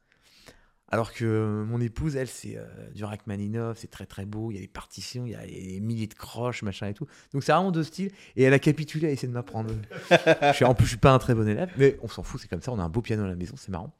Alors 0.87 1.13
que 1.13 1.63
mon 1.67 1.79
épouse, 1.79 2.15
elle, 2.15 2.27
c'est 2.27 2.57
euh, 2.57 2.65
du 2.93 3.03
Rachmaninoff, 3.03 3.77
c'est 3.77 3.89
très 3.89 4.05
très 4.05 4.25
beau, 4.25 4.51
il 4.51 4.55
y 4.55 4.57
a 4.57 4.61
des 4.61 4.67
partitions, 4.67 5.25
il 5.25 5.31
y 5.31 5.35
a 5.35 5.45
des 5.45 5.79
milliers 5.81 6.07
de 6.07 6.13
croches, 6.13 6.63
machin 6.63 6.87
et 6.87 6.93
tout. 6.93 7.07
Donc 7.33 7.43
c'est 7.43 7.51
vraiment 7.51 7.71
deux 7.71 7.83
styles. 7.83 8.11
Et 8.35 8.43
elle 8.43 8.53
a 8.53 8.59
capitulé 8.59 9.07
à 9.07 9.11
essayer 9.11 9.27
de 9.27 9.33
m'apprendre. 9.33 9.73
en 10.09 10.73
plus, 10.73 10.85
je 10.85 10.89
suis 10.89 10.97
pas 10.97 11.11
un 11.11 11.19
très 11.19 11.33
bon 11.33 11.47
élève, 11.47 11.69
mais 11.77 11.97
on 12.01 12.07
s'en 12.07 12.23
fout, 12.23 12.41
c'est 12.41 12.49
comme 12.49 12.61
ça, 12.61 12.71
on 12.71 12.79
a 12.79 12.83
un 12.83 12.89
beau 12.89 13.01
piano 13.01 13.23
à 13.23 13.27
la 13.27 13.35
maison, 13.35 13.55
c'est 13.57 13.71
marrant. 13.71 13.93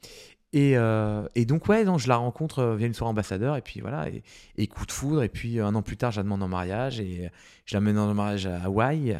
Et, 0.53 0.77
euh, 0.77 1.25
et 1.35 1.45
donc, 1.45 1.67
ouais, 1.69 1.85
non, 1.85 1.97
je 1.97 2.07
la 2.09 2.17
rencontre 2.17 2.59
euh, 2.59 2.75
via 2.75 2.85
une 2.87 2.93
soirée 2.93 3.11
ambassadeur, 3.11 3.55
et 3.55 3.61
puis 3.61 3.79
voilà, 3.79 4.09
et, 4.09 4.21
et 4.57 4.67
coup 4.67 4.85
de 4.85 4.91
foudre, 4.91 5.23
et 5.23 5.29
puis 5.29 5.59
euh, 5.59 5.65
un 5.65 5.75
an 5.75 5.81
plus 5.81 5.95
tard, 5.95 6.11
je 6.11 6.17
la 6.17 6.23
demande 6.23 6.43
en 6.43 6.49
mariage, 6.49 6.99
et 6.99 7.29
je 7.65 7.75
l'amène 7.75 7.97
en 7.97 8.13
mariage 8.13 8.47
à 8.47 8.63
Hawaï, 8.63 9.17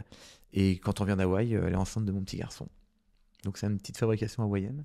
et 0.53 0.77
quand 0.80 1.00
on 1.00 1.06
vient 1.06 1.16
d'Hawaï, 1.16 1.53
elle 1.53 1.72
est 1.72 1.76
enceinte 1.77 2.03
de 2.06 2.11
mon 2.11 2.22
petit 2.22 2.35
garçon. 2.38 2.68
Donc 3.45 3.58
c'est 3.58 3.68
une 3.68 3.77
petite 3.77 3.98
fabrication 3.98 4.43
hawaïenne. 4.43 4.84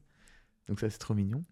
Donc 0.69 0.79
ça, 0.81 0.89
c'est 0.89 0.99
trop 0.99 1.15
mignon. 1.15 1.45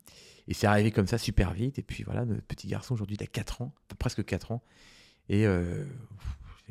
Et 0.49 0.55
c'est 0.55 0.67
arrivé 0.67 0.91
comme 0.93 1.07
ça 1.09 1.19
super 1.19 1.53
vite, 1.53 1.79
et 1.79 1.83
puis 1.83 2.05
voilà, 2.05 2.25
notre 2.25 2.43
petit 2.43 2.69
garçon, 2.69 2.95
aujourd'hui, 2.95 3.17
il 3.19 3.23
a 3.25 3.27
4 3.27 3.63
ans, 3.63 3.73
enfin, 3.89 3.97
presque 3.99 4.25
4 4.25 4.53
ans, 4.53 4.63
et 5.29 5.45
euh, 5.47 5.85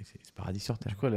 c'est- 0.03 0.31
paradis 0.33 0.59
sur 0.61 0.77
Terre. 0.77 0.91
Du 0.93 0.95
coup, 0.97 1.07
elle, 1.07 1.15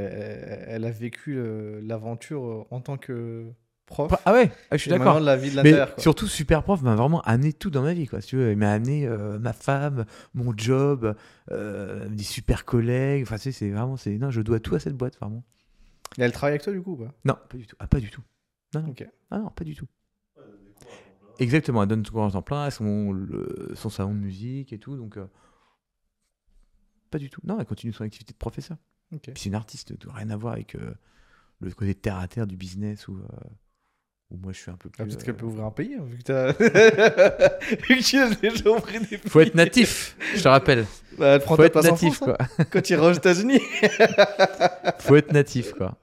elle- 0.68 0.85
a 0.85 0.91
vécu 0.91 1.39
l'aventure 1.83 2.67
en 2.70 2.81
tant 2.81 2.97
que 2.99 3.47
prof. 3.86 4.12
Ah 4.24 4.32
ouais, 4.32 4.50
ah, 4.70 4.76
je 4.76 4.82
suis 4.82 4.90
d'accord. 4.90 5.20
la 5.20 5.36
vie 5.36 5.50
de 5.50 5.60
Mais 5.62 5.73
quoi. 5.73 5.89
surtout, 5.98 6.26
Super 6.26 6.62
Prof 6.62 6.82
m'a 6.82 6.94
vraiment 6.94 7.20
amené 7.23 7.52
tout 7.52 7.70
dans 7.70 7.82
ma 7.82 7.94
vie. 7.94 8.06
Quoi. 8.06 8.20
Si 8.20 8.28
tu 8.28 8.36
veux, 8.36 8.50
il 8.52 8.56
m'a 8.58 8.73
amené 8.73 9.06
euh, 9.06 9.39
ma 9.39 9.52
femme, 9.52 10.05
mon 10.34 10.52
job, 10.56 11.16
euh, 11.52 12.08
des 12.08 12.24
super 12.24 12.65
collègues. 12.65 13.23
Enfin, 13.23 13.36
tu 13.36 13.42
sais, 13.42 13.52
c'est 13.52 13.70
vraiment. 13.70 13.97
c'est 13.97 14.18
Non, 14.18 14.31
je 14.31 14.40
dois 14.42 14.60
tout 14.60 14.74
à 14.74 14.81
cette 14.81 14.97
boîte, 14.97 15.16
vraiment. 15.18 15.44
Et 16.18 16.23
elle 16.23 16.32
travaille 16.32 16.52
avec 16.52 16.62
toi 16.62 16.73
du 16.73 16.82
coup 16.82 16.92
ou 16.92 16.97
pas? 16.97 17.15
Non, 17.24 17.36
pas 17.48 17.56
du 17.56 17.66
tout. 17.66 17.76
Ah, 17.78 17.86
pas 17.86 18.00
du 18.00 18.10
tout. 18.10 18.23
Non, 18.74 18.82
non. 18.82 18.94
Ah 19.31 19.39
non, 19.39 19.50
pas 19.50 19.65
du 19.65 19.74
tout. 19.74 19.86
Exactement, 21.39 21.82
elle 21.82 21.89
donne 21.89 22.02
tout 22.02 22.16
en 22.18 22.31
temps 22.31 22.40
plein, 22.42 22.70
son, 22.70 23.12
le- 23.12 23.73
son 23.74 23.90
salon 23.90 24.15
de 24.15 24.18
musique 24.20 24.73
et 24.73 24.78
tout, 24.78 24.97
donc. 24.97 25.16
euh, 25.18 25.26
pas 27.10 27.18
du 27.18 27.28
tout. 27.31 27.40
Non, 27.44 27.58
elle 27.60 27.66
continue 27.66 27.92
son 27.92 28.05
activité 28.05 28.32
de 28.32 28.39
professeur. 28.39 28.78
C'est 29.36 29.47
une 29.47 29.55
artiste, 29.55 29.92
rien 30.08 30.31
à 30.31 30.36
voir 30.36 30.55
avec 30.55 30.76
le 31.60 31.70
côté 31.73 31.94
terre 31.94 32.16
à 32.18 32.26
terre 32.26 32.47
du 32.47 32.56
business 32.56 33.06
ou. 33.08 33.18
Euh, 34.30 34.34
Ou 34.34 34.38
moi, 34.38 34.52
je 34.52 34.58
suis 34.58 34.70
un 34.70 34.76
peu 34.76 34.88
plus. 34.90 35.02
Ah, 35.02 35.06
Peut-être 35.06 35.20
euh, 35.22 35.24
qu'elle 35.24 35.36
peut 35.36 35.46
ouvrir 35.46 35.64
un 35.64 35.70
pays, 35.70 35.94
hein, 35.94 36.05
vu 36.06 36.18
que 36.18 36.22
t'as. 36.22 36.52
vu 37.88 37.96
que 37.96 38.02
tu 38.02 38.16
as 38.18 38.30
déjà 38.34 38.70
ouvert 38.70 39.00
des 39.00 39.18
pays. 39.18 39.30
Faut 39.30 39.40
être 39.40 39.55
natif, 39.55 40.16
je 40.34 40.42
te 40.42 40.48
rappelle. 40.48 40.86
Bah, 41.18 41.34
elle 41.36 41.40
prend 41.40 41.56
Faut 41.56 41.62
ta 41.62 41.66
être 41.66 41.72
place 41.72 41.86
en 41.86 41.90
natif, 41.92 42.14
France, 42.16 42.28
hein, 42.40 42.46
quoi. 42.56 42.64
quand 42.70 42.82
tu 42.82 42.92
iras 42.92 43.08
aux 43.10 43.12
États-Unis. 43.14 43.60
Faut 44.98 45.16
être 45.16 45.32
natif, 45.32 45.72
quoi. 45.72 45.96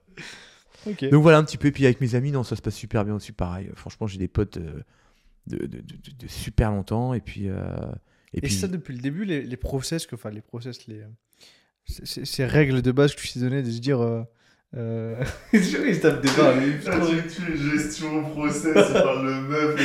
Donc 0.86 1.22
voilà 1.22 1.38
un 1.38 1.44
petit 1.44 1.58
peu. 1.58 1.68
Et 1.68 1.72
puis 1.72 1.86
avec 1.86 2.02
mes 2.02 2.16
amis, 2.16 2.32
non, 2.32 2.44
ça 2.44 2.56
se 2.56 2.62
passe 2.62 2.76
super 2.76 3.06
bien 3.06 3.16
aussi. 3.16 3.32
Pareil, 3.32 3.68
Euh, 3.68 3.74
franchement, 3.76 4.08
j'ai 4.08 4.18
des 4.18 4.28
potes 4.28 4.58
euh, 4.58 4.82
de, 5.48 5.58
de, 5.58 5.66
de- 5.68 5.82
de- 5.82 6.18
de 6.20 6.28
super 6.28 6.72
longtemps. 6.72 7.14
Et 7.14 7.22
puis. 7.22 7.48
euh, 7.50 7.64
et 8.34 8.40
Et 8.40 8.42
puis 8.42 8.52
ça, 8.54 8.68
depuis 8.68 8.94
le 8.96 9.02
début, 9.02 9.24
les, 9.26 9.44
les 9.44 9.58
process, 9.58 10.06
que, 10.08 10.16
enfin, 10.16 10.30
les 10.32 10.42
process, 10.42 10.88
les, 10.88 11.02
euh, 11.02 11.08
ces- 11.86 12.06
ces 12.06 12.26
ces 12.26 12.46
règles 12.46 12.82
de 12.82 12.92
base 12.92 13.14
que 13.16 13.22
tu 13.22 13.32
t'es 13.32 13.40
donné, 13.40 13.62
de 13.64 13.72
se 13.72 13.80
dire. 13.80 14.02
Euh, 14.02 14.24
euh... 14.76 15.24
il 15.54 15.64
se 15.64 16.02
tape 16.02 16.22
des 16.22 16.30
barres, 16.30 16.56
j'ai 17.08 17.28
tué 17.28 17.56
gestion, 17.56 18.24
process, 18.24 18.74
parle 18.92 19.26
le 19.26 19.42
meuf. 19.42 19.80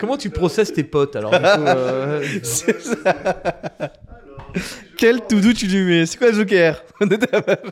Comment 0.02 0.16
tu 0.16 0.31
processes 0.31 0.72
tes 0.72 0.82
potes 0.82 1.14
alors 1.14 1.31
du 1.31 1.39
coup, 1.39 1.44
euh, 1.44 2.24
C'est 2.42 2.81
ça. 2.81 3.10
Alors, 3.10 4.52
Quel 4.97 5.24
tout 5.28 5.40
doux 5.40 5.52
tu 5.52 5.68
lui 5.68 5.84
mets 5.84 6.06
C'est 6.06 6.18
quoi 6.18 6.31
le 6.31 6.34
Joker 6.34 6.82
de 7.00 7.14
ta 7.14 7.40
meuf? 7.40 7.62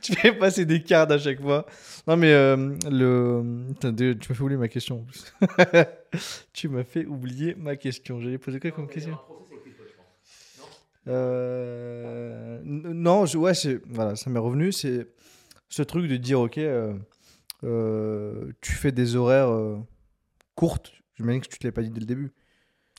Tu 0.00 0.14
fais 0.14 0.30
passer 0.30 0.64
des 0.64 0.80
cartes 0.80 1.10
à 1.10 1.18
chaque 1.18 1.40
fois. 1.40 1.66
Non, 2.06 2.16
mais 2.16 2.32
euh, 2.32 2.72
le. 2.88 3.42
Putain, 3.74 3.92
tu 3.92 4.14
m'as 4.28 4.34
fait 4.36 4.42
oublier 4.42 4.58
ma 4.58 4.68
question 4.68 5.00
en 5.00 5.04
plus. 5.04 5.34
tu 6.52 6.68
m'as 6.68 6.84
fait 6.84 7.04
oublier 7.04 7.56
ma 7.58 7.74
question. 7.74 8.20
J'allais 8.20 8.38
poser 8.38 8.60
quoi 8.60 8.70
comme 8.70 8.88
question? 8.88 9.18
Euh, 11.08 12.60
non, 12.64 13.26
je- 13.26 13.38
ouais, 13.38 13.52
voilà, 13.88 14.16
ça 14.16 14.30
m'est 14.30 14.38
revenu. 14.38 14.72
C'est 14.72 15.06
ce 15.68 15.82
truc 15.82 16.08
de 16.08 16.16
dire, 16.16 16.40
ok, 16.40 16.58
euh, 16.58 16.94
euh, 17.64 18.52
tu 18.60 18.72
fais 18.72 18.92
des 18.92 19.16
horaires 19.16 19.52
courtes. 20.54 20.92
J'imagine 21.16 21.40
que 21.42 21.48
tu 21.48 21.58
te 21.58 21.66
l'as 21.66 21.72
pas 21.72 21.82
dit 21.82 21.90
dès 21.90 22.00
le 22.00 22.06
début. 22.06 22.32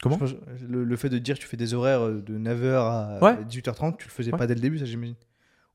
Comment 0.02 0.18
pense- 0.18 0.36
le, 0.68 0.84
le 0.86 0.96
fait 0.96 1.10
de 1.10 1.18
dire 1.18 1.38
tu 1.38 1.46
fais 1.48 1.58
des 1.58 1.74
horaires 1.74 2.10
de 2.10 2.38
9h 2.38 2.76
à 2.78 3.20
Ouais. 3.22 3.44
18h30, 3.44 3.98
tu 3.98 4.06
le 4.08 4.12
faisais 4.12 4.32
Ouais. 4.32 4.38
pas 4.38 4.48
dès 4.48 4.56
le 4.56 4.62
début, 4.62 4.80
ça 4.80 4.86
j'imagine. 4.86 5.16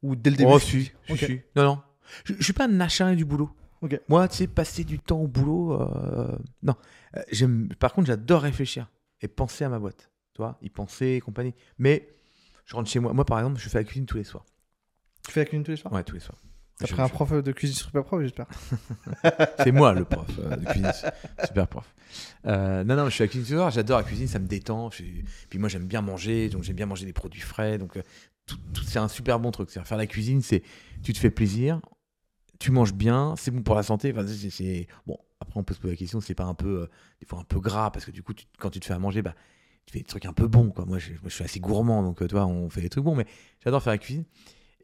Ou 0.03 0.17
dès 0.17 0.31
le 0.31 0.37
début. 0.37 0.51
Oh, 0.53 0.59
si, 0.59 0.85
si, 0.85 0.93
Ok. 1.13 1.19
si. 1.19 1.41
Non, 1.57 1.65
non. 1.65 1.79
Je, 2.25 2.35
je 2.39 2.43
suis 2.43 2.53
pas 2.53 2.67
un 2.67 2.81
acharné 2.81 3.17
du 3.17 3.25
boulot. 3.25 3.51
Moi, 4.09 4.27
tu 4.29 4.37
sais, 4.39 4.47
passer 4.47 4.83
du 4.83 4.99
temps 4.99 5.21
au 5.21 5.27
boulot, 5.29 5.79
euh, 5.79 6.35
non. 6.63 6.75
Euh, 7.17 7.69
par 7.79 7.93
contre, 7.93 8.07
j'adore 8.07 8.41
réfléchir 8.41 8.91
et 9.21 9.29
penser 9.29 9.63
à 9.65 9.69
ma 9.69 9.79
boîte. 9.79 10.11
Tu 10.33 10.41
vois, 10.41 10.59
y 10.63 10.71
penser 10.71 11.07
et 11.09 11.21
compagnie. 11.21 11.55
Mais 11.79 12.09
je 12.65 12.75
rentre 12.77 12.91
chez 12.91 12.99
moi. 13.01 13.13
Moi, 13.13 13.25
par 13.25 13.39
exemple, 13.39 13.61
je 13.61 13.69
fais 13.69 13.79
la 13.79 13.85
cuisine 13.85 14.07
tous 14.07 14.17
les 14.17 14.25
soirs. 14.25 14.45
Tu 15.27 15.33
fais 15.33 15.41
la 15.41 15.47
cuisine 15.47 15.65
tous 15.65 15.71
les 15.73 15.77
soirs? 15.77 15.93
Ouais, 15.93 16.05
tous 16.05 16.15
les 16.15 16.21
soirs. 16.21 16.39
T'as 16.79 16.89
pris 16.89 17.01
un 17.03 17.09
prof 17.09 17.33
de 17.33 17.53
cuisine 17.53 17.77
super 17.77 18.03
prof, 18.05 18.21
j'espère. 18.21 18.47
C'est 19.63 19.71
moi 19.73 19.95
le 19.95 20.05
prof 20.05 20.27
euh, 20.41 20.57
de 20.57 20.65
cuisine, 20.67 20.91
super 21.47 21.69
prof. 21.69 21.95
Euh, 22.47 22.83
non, 22.85 22.97
non, 22.97 23.05
je 23.07 23.11
suis 23.11 23.23
à 23.23 23.27
la 23.27 23.29
cuisine 23.29 23.47
tous 23.47 23.53
les 23.53 23.59
soirs, 23.59 23.71
j'adore 23.71 23.99
la 23.99 24.05
cuisine, 24.05 24.27
ça 24.27 24.39
me 24.41 24.47
détend. 24.49 24.91
je 24.91 24.97
suis- 24.97 25.25
Puis 25.51 25.59
moi, 25.61 25.69
j'aime 25.69 25.87
bien 25.87 26.03
manger, 26.03 26.49
donc 26.49 26.65
j'aime 26.65 26.75
bien 26.77 26.87
manger 26.87 27.07
des 27.07 27.13
produits 27.13 27.41
frais. 27.41 27.79
Donc, 27.79 27.97
euh, 27.97 28.03
tout, 28.47 28.57
tout- 28.73 28.83
c'est 28.83 28.99
un 28.99 29.09
super 29.09 29.39
bon 29.39 29.51
truc. 29.53 29.71
Faire 29.71 29.97
la 29.97 30.07
cuisine, 30.07 30.43
c'est 30.43 30.63
tu 31.03 31.13
te 31.13 31.19
fais 31.19 31.31
plaisir, 31.31 31.81
tu 32.59 32.73
manges 32.73 32.93
bien, 32.93 33.35
c'est 33.39 33.51
bon 33.53 33.63
pour 33.63 33.77
la 33.77 33.83
santé. 33.85 34.13
Enfin, 34.13 34.27
c'est, 34.27 34.89
Bon, 35.07 35.17
après, 35.41 35.61
on 35.61 35.63
peut 35.65 35.75
se 35.75 35.81
poser 35.81 35.95
la 35.95 35.99
question, 35.99 36.21
c'est 36.21 36.35
pas 36.35 36.45
un 36.45 36.55
peu, 36.55 36.89
des 37.21 37.27
fois, 37.27 37.39
un 37.39 37.45
peu 37.45 37.61
gras, 37.61 37.91
parce 37.93 38.05
que 38.05 38.11
du 38.11 38.23
coup, 38.25 38.35
tu- 38.35 38.47
quand 38.59 38.71
tu 38.71 38.81
te 38.81 38.85
fais 38.87 38.95
à 38.95 38.99
manger, 38.99 39.23
bah, 39.23 39.35
tu 39.87 39.93
fais 39.93 39.99
des 40.01 40.05
trucs 40.05 40.27
un 40.27 40.33
peu 40.33 40.47
bons. 40.47 40.71
Quoi. 40.71 40.85
Moi, 40.85 40.99
je, 40.99 41.13
suis 41.29 41.45
assez 41.45 41.61
gourmand, 41.61 42.03
donc 42.03 42.23
euh, 42.23 42.29
toi, 42.29 42.47
on 42.47 42.69
fait 42.71 42.81
des 42.81 42.89
trucs 42.89 43.05
bons, 43.05 43.15
mais 43.15 43.27
j'adore 43.63 43.83
faire 43.83 43.93
la 43.93 43.99
cuisine. 43.99 44.25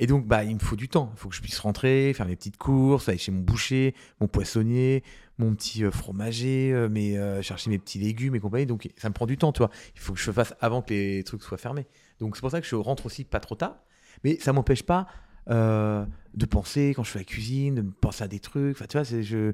Et 0.02 0.06
donc, 0.06 0.26
bah, 0.26 0.44
il 0.44 0.54
me 0.54 0.60
faut 0.60 0.76
du 0.76 0.88
temps. 0.88 1.12
Il 1.14 1.18
faut 1.20 1.28
que 1.28 1.34
je 1.36 1.42
puisse 1.42 1.58
rentrer, 1.58 2.14
faire 2.14 2.26
mes 2.26 2.34
petites 2.34 2.56
courses, 2.56 3.10
aller 3.10 3.18
chez 3.18 3.30
mon 3.30 3.42
boucher, 3.42 3.94
mon 4.18 4.28
poissonnier, 4.28 5.04
mon 5.36 5.54
petit 5.54 5.84
euh, 5.84 5.90
fromager, 5.90 6.72
euh, 6.72 6.88
euh, 6.88 7.42
chercher 7.42 7.68
mes 7.68 7.78
petits 7.78 7.98
légumes 7.98 8.34
et 8.34 8.40
compagnie. 8.40 8.64
Donc, 8.64 8.88
ça 8.96 9.10
me 9.10 9.14
prend 9.14 9.26
du 9.26 9.36
temps, 9.36 9.52
tu 9.52 9.58
vois. 9.58 9.70
Il 9.94 10.00
faut 10.00 10.14
que 10.14 10.18
je 10.18 10.26
le 10.26 10.32
fasse 10.32 10.54
avant 10.62 10.80
que 10.80 10.94
les 10.94 11.22
trucs 11.22 11.42
soient 11.42 11.58
fermés. 11.58 11.86
Donc, 12.18 12.34
c'est 12.34 12.40
pour 12.40 12.50
ça 12.50 12.62
que 12.62 12.66
je 12.66 12.76
rentre 12.76 13.04
aussi 13.04 13.24
pas 13.24 13.40
trop 13.40 13.56
tard. 13.56 13.76
Mais 14.24 14.38
ça 14.40 14.54
m'empêche 14.54 14.82
pas 14.82 15.06
de 15.46 16.46
penser 16.46 16.92
quand 16.94 17.02
je 17.02 17.10
fais 17.10 17.18
la 17.18 17.24
cuisine, 17.24 17.74
de 17.74 17.82
penser 17.82 18.24
à 18.24 18.28
des 18.28 18.40
trucs. 18.40 18.76
Enfin, 18.76 18.86
tu 18.86 18.96
vois. 18.96 19.04
Je, 19.04 19.52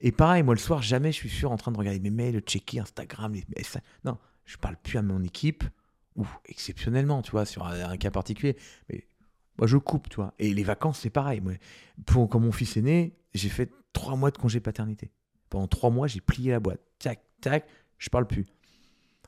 et 0.00 0.12
pareil, 0.12 0.42
moi, 0.42 0.54
le 0.54 0.60
soir, 0.60 0.82
jamais 0.82 1.12
je 1.12 1.16
suis 1.16 1.30
sûr 1.30 1.52
en 1.52 1.56
train 1.56 1.72
de 1.72 1.78
regarder 1.78 2.00
mes 2.00 2.10
mails, 2.10 2.40
checker 2.40 2.80
Instagram. 2.80 3.32
Les, 3.32 3.44
non, 4.04 4.18
je 4.44 4.56
parle 4.56 4.76
plus 4.76 4.98
à 4.98 5.02
mon 5.02 5.22
équipe 5.22 5.64
ou 6.16 6.26
exceptionnellement, 6.46 7.22
tu 7.22 7.30
vois, 7.32 7.44
sur 7.44 7.66
un, 7.66 7.96
cas 7.96 8.10
particulier. 8.10 8.56
Mais 8.88 9.06
moi, 9.58 9.66
je 9.66 9.76
coupe, 9.76 10.08
tu 10.08 10.16
vois. 10.16 10.34
Et 10.38 10.54
les 10.54 10.64
vacances, 10.64 11.00
c'est 11.00 11.10
pareil. 11.10 11.40
Moi, 11.40 11.54
pour, 12.06 12.28
quand 12.28 12.40
mon 12.40 12.52
fils 12.52 12.76
est 12.76 12.82
né, 12.82 13.16
j'ai 13.34 13.48
fait 13.48 13.70
trois 13.92 14.16
mois 14.16 14.30
de 14.30 14.38
congé 14.38 14.60
paternité. 14.60 15.10
Pendant 15.50 15.68
trois 15.68 15.90
mois, 15.90 16.06
j'ai 16.06 16.20
plié 16.20 16.50
la 16.50 16.60
boîte. 16.60 16.80
Tac, 16.98 17.20
tac, 17.40 17.66
je 17.98 18.08
parle 18.08 18.26
plus. 18.26 18.46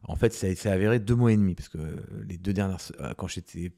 En 0.05 0.16
fait, 0.16 0.32
ça 0.32 0.55
s'est 0.55 0.70
avéré 0.70 0.98
deux 0.98 1.15
mois 1.15 1.32
et 1.32 1.36
demi, 1.36 1.55
parce 1.55 1.68
que 1.68 1.78
les 2.26 2.39
deux 2.39 2.52
dernières, 2.52 2.78
euh, 3.00 3.15
quand 3.15 3.26
euh, 3.36 3.68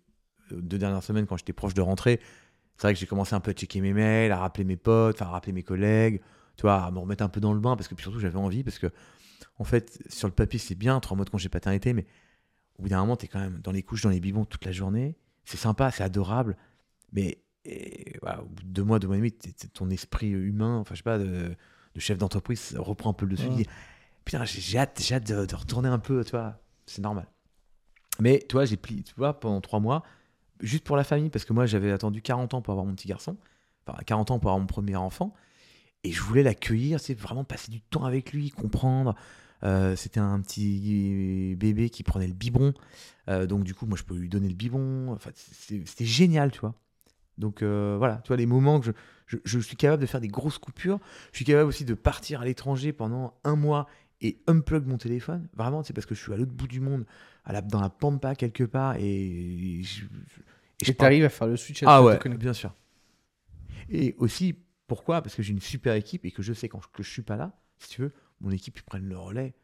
deux 0.53 0.79
dernières 0.79 1.03
semaines, 1.03 1.27
quand 1.27 1.37
j'étais 1.37 1.53
proche 1.53 1.75
de 1.75 1.81
rentrer, 1.81 2.21
c'est 2.81 2.87
vrai 2.87 2.95
que 2.95 2.99
j'ai 3.01 3.07
commencé 3.07 3.35
un 3.35 3.41
peu 3.41 3.51
à 3.51 3.55
checker 3.55 3.83
mes 3.83 3.93
mails, 3.93 4.33
à 4.33 4.39
rappeler 4.39 4.65
mes 4.65 4.79
potes, 4.79 5.17
enfin, 5.17 5.27
à 5.27 5.33
rappeler 5.33 5.53
mes 5.53 5.63
collègues, 5.63 6.23
tu 6.57 6.63
vois, 6.63 6.83
à 6.83 6.91
me 6.91 6.99
remettre 6.99 7.23
un 7.23 7.29
peu 7.29 7.39
dans 7.39 7.53
le 7.53 7.61
bain, 7.61 7.77
parce 7.77 7.89
que 7.89 7.95
puis 7.95 8.03
surtout, 8.05 8.21
j'avais 8.21 8.39
envie, 8.39 8.65
parce 8.65 8.79
que, 8.79 8.87
en 9.59 9.65
fait, 9.65 10.03
sur 10.09 10.29
le 10.29 10.33
papier, 10.33 10.59
c'est 10.59 10.75
bien, 10.75 10.99
trois 10.99 11.15
mois 11.15 11.27
de 11.27 11.31
congé 11.31 11.51
paternité, 11.51 11.93
mais 11.93 12.07
au 12.79 12.83
bout 12.85 12.89
d'un 12.89 13.01
moment, 13.01 13.19
tu 13.19 13.27
es 13.27 13.29
quand 13.29 13.39
même 13.39 13.61
dans 13.63 13.71
les 13.71 13.83
couches, 13.83 14.01
dans 14.01 14.09
les 14.09 14.19
bibons 14.21 14.47
toute 14.47 14.65
la 14.65 14.73
journée. 14.73 15.19
C'est 15.45 15.59
sympa, 15.59 15.91
c'est 15.91 16.03
adorable, 16.03 16.57
mais 17.13 17.43
et, 17.67 18.19
voilà, 18.23 18.43
au 18.43 18.47
bout 18.47 18.63
de 18.63 18.69
deux 18.69 18.83
mois, 18.83 18.99
deux 18.99 19.09
mois 19.09 19.17
et 19.17 19.21
demi, 19.21 19.33
t'es- 19.33 19.53
t'es- 19.53 19.69
ton 19.69 19.91
esprit 19.91 20.31
humain, 20.31 20.79
enfin, 20.79 20.95
je 20.95 21.01
sais 21.01 21.03
pas, 21.03 21.19
de, 21.19 21.55
de 21.95 22.01
chef 22.01 22.17
d'entreprise 22.17 22.75
reprend 22.79 23.11
un 23.11 23.13
peu 23.13 23.27
le 23.27 23.33
dessus. 23.33 23.47
Ouais. 23.49 23.67
Putain, 24.25 24.47
j'ai 24.47 24.79
hâte, 24.79 25.03
j'ai 25.05 25.17
hâte 25.17 25.27
de, 25.27 25.45
de 25.45 25.55
retourner 25.55 25.91
un 25.91 25.99
peu, 25.99 26.25
tu 26.25 26.31
vois, 26.31 26.59
c'est 26.87 27.03
normal. 27.03 27.27
Mais, 28.21 28.43
tu 28.49 28.55
vois, 28.55 28.65
j'ai 28.65 28.79
plié, 28.79 29.03
tu 29.03 29.13
vois, 29.19 29.39
pendant 29.39 29.61
trois 29.61 29.81
mois, 29.81 30.03
juste 30.61 30.85
pour 30.85 30.97
la 30.97 31.05
famille, 31.05 31.31
parce 31.31 31.45
que 31.45 31.53
moi, 31.53 31.67
j'avais 31.67 31.91
attendu 31.91 32.23
40 32.23 32.55
ans 32.55 32.63
pour 32.63 32.73
avoir 32.73 32.87
mon 32.87 32.95
petit 32.95 33.09
garçon, 33.09 33.37
enfin, 33.87 33.99
40 34.05 34.31
ans 34.31 34.39
pour 34.39 34.51
avoir 34.51 34.61
mon 34.61 34.67
premier 34.67 34.97
enfant, 34.97 35.35
et 36.05 36.13
je 36.13 36.23
voulais 36.23 36.43
l'accueillir, 36.43 37.01
c'est 37.01 37.15
vraiment 37.15 37.45
passer 37.45 37.71
du 37.71 37.81
temps 37.81 38.05
avec 38.05 38.33
lui, 38.33 38.51
comprendre. 38.51 39.15
Euh, 39.63 39.95
C'était 39.97 40.21
un 40.21 40.41
petit 40.41 41.55
bébé 41.59 41.91
qui 41.91 42.03
prenait 42.03 42.27
le 42.27 42.33
biberon, 42.33 42.73
euh, 43.29 43.47
donc 43.47 43.65
du 43.65 43.75
coup, 43.75 43.87
moi, 43.87 43.99
je 43.99 44.05
peux 44.05 44.15
lui 44.15 44.29
donner 44.29 44.49
le 44.49 44.55
biberon. 44.55 45.13
Enfin, 45.13 45.31
c'était 45.35 46.05
génial, 46.05 46.51
tu 46.51 46.61
vois. 46.61 46.75
Donc 47.37 47.63
euh, 47.63 47.97
voilà, 47.99 48.21
tu 48.25 48.29
vois, 48.29 48.37
les 48.37 48.47
moments 48.47 48.81
que 48.81 48.93
je, 49.27 49.37
je 49.45 49.59
suis 49.59 49.77
capable 49.77 50.03
de 50.03 50.07
faire 50.07 50.21
des 50.21 50.29
grosses 50.29 50.59
coupures, 50.59 50.99
je 51.33 51.39
suis 51.39 51.45
capable 51.45 51.69
aussi 51.69 51.85
de 51.85 51.95
partir 51.95 52.43
à 52.43 52.45
l'étranger 52.45 52.93
pendant 52.93 53.35
un 53.45 53.57
mois 53.57 53.87
et 54.21 54.39
unplug 54.47 54.87
mon 54.87 54.99
téléphone. 54.99 55.49
Vraiment, 55.55 55.83
c'est 55.83 55.93
parce 55.93 56.07
que 56.07 56.15
je 56.15 56.23
suis 56.23 56.33
à 56.33 56.37
l'autre 56.37 56.53
bout 56.53 56.69
du 56.69 56.81
monde, 56.81 57.07
à 57.45 57.53
la, 57.53 57.63
dans 57.63 57.81
la 57.81 57.91
pampa 57.91 58.35
quelque 58.35 58.65
part, 58.65 58.97
et 58.97 59.83
je, 59.83 60.05
et 60.05 60.85
je 60.85 61.25
à 61.25 61.29
faire 61.29 61.47
le 61.47 61.57
switch. 61.57 61.83
à 61.83 61.97
ah 61.97 62.03
ouais, 62.03 62.19
bien 62.37 62.53
sûr. 62.53 62.75
Et 63.89 64.15
aussi, 64.19 64.57
pourquoi? 64.87 65.23
Parce 65.23 65.35
que 65.35 65.43
j'ai 65.43 65.53
une 65.53 65.61
super 65.61 65.95
équipe 65.95 66.25
et 66.25 66.31
que 66.31 66.43
je 66.43 66.53
sais 66.53 66.69
quand 66.69 66.81
je, 66.81 66.89
que 66.93 67.03
je 67.03 67.11
suis 67.11 67.23
pas 67.23 67.37
là, 67.37 67.59
si 67.79 67.89
tu 67.89 68.03
veux, 68.03 68.13
mon 68.41 68.51
équipe 68.51 68.79
ils 68.79 68.83
prennent 68.83 69.09
le 69.09 69.19
relais, 69.19 69.55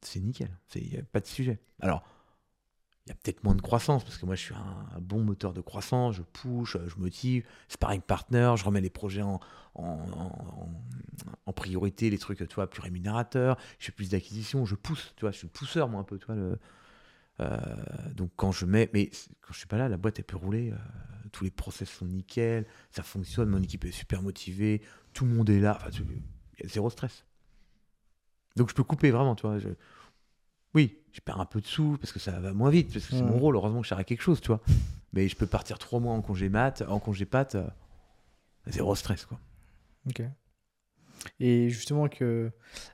c'est 0.00 0.20
nickel, 0.20 0.50
il 0.74 0.90
n'y 0.90 0.98
a 0.98 1.02
pas 1.02 1.20
de 1.20 1.26
sujet. 1.26 1.60
Alors, 1.80 2.04
il 3.06 3.10
y 3.10 3.12
a 3.12 3.14
peut-être 3.16 3.44
moins 3.44 3.54
de 3.54 3.60
croissance 3.60 4.02
parce 4.02 4.16
que 4.16 4.24
moi 4.24 4.34
je 4.34 4.40
suis 4.40 4.54
un, 4.54 5.00
bon 5.00 5.22
moteur 5.22 5.52
de 5.52 5.60
croissance, 5.60 6.14
je 6.16 6.22
push, 6.22 6.76
je 6.86 6.96
motive, 6.96 7.46
sparring 7.68 8.00
partner, 8.00 8.54
je 8.56 8.64
remets 8.64 8.80
les 8.80 8.90
projets 8.90 9.22
en, 9.22 9.40
priorité, 11.54 12.10
les 12.10 12.18
trucs 12.18 12.38
tu 12.38 12.54
vois, 12.54 12.68
plus 12.68 12.80
rémunérateurs, 12.80 13.58
je 13.78 13.86
fais 13.86 13.92
plus 13.92 14.10
d'acquisition, 14.10 14.64
je 14.64 14.74
pousse, 14.74 15.12
tu 15.16 15.22
vois, 15.22 15.32
je 15.32 15.38
suis 15.38 15.48
pousseur 15.48 15.88
moi 15.88 16.00
un 16.00 16.04
peu, 16.04 16.18
tu 16.18 16.26
vois. 16.26 16.34
Le, 16.34 16.58
euh, 17.40 17.58
donc 18.14 18.30
quand 18.36 18.52
je 18.52 18.64
mets, 18.64 18.88
mais 18.94 19.10
quand 19.40 19.52
je 19.52 19.58
suis 19.58 19.66
pas 19.66 19.76
là, 19.76 19.88
la 19.88 19.96
boîte 19.96 20.18
elle 20.18 20.24
peut 20.24 20.36
rouler, 20.36 20.70
euh, 20.70 20.76
tous 21.32 21.44
les 21.44 21.50
process 21.50 21.90
sont 21.90 22.06
nickel, 22.06 22.66
ça 22.90 23.02
fonctionne, 23.02 23.50
mon 23.50 23.62
équipe 23.62 23.84
est 23.84 23.92
super 23.92 24.22
motivée, 24.22 24.80
tout 25.12 25.24
le 25.24 25.32
monde 25.32 25.50
est 25.50 25.60
là, 25.60 25.76
enfin, 25.76 25.90
y 25.90 26.64
a 26.64 26.68
zéro 26.68 26.88
stress. 26.88 27.26
Donc 28.56 28.70
je 28.70 28.74
peux 28.74 28.84
couper 28.84 29.10
vraiment, 29.10 29.34
tu 29.34 29.46
vois. 29.46 29.58
Oui, 30.74 31.03
je 31.14 31.20
perds 31.20 31.40
un 31.40 31.46
peu 31.46 31.60
de 31.62 31.66
sous 31.66 31.96
parce 31.98 32.12
que 32.12 32.18
ça 32.18 32.38
va 32.40 32.52
moins 32.52 32.68
vite, 32.70 32.92
parce 32.92 33.06
que 33.06 33.14
c'est 33.16 33.22
mon 33.22 33.38
rôle, 33.38 33.54
heureusement 33.56 33.78
que 33.80 33.84
je 33.84 33.88
sers 33.88 33.98
à 33.98 34.04
quelque 34.04 34.20
chose, 34.20 34.40
tu 34.42 34.48
vois. 34.48 34.60
Mais 35.14 35.28
je 35.28 35.36
peux 35.36 35.46
partir 35.46 35.78
trois 35.78 36.00
mois 36.00 36.12
en 36.12 36.20
congé 36.20 36.48
mat, 36.50 36.82
en 36.88 36.98
congé 36.98 37.24
pâte, 37.24 37.54
euh, 37.54 37.66
zéro 38.66 38.94
stress, 38.94 39.24
quoi. 39.24 39.38
Ok. 40.08 40.22
Et 41.40 41.70
justement, 41.70 42.08
que, 42.08 42.50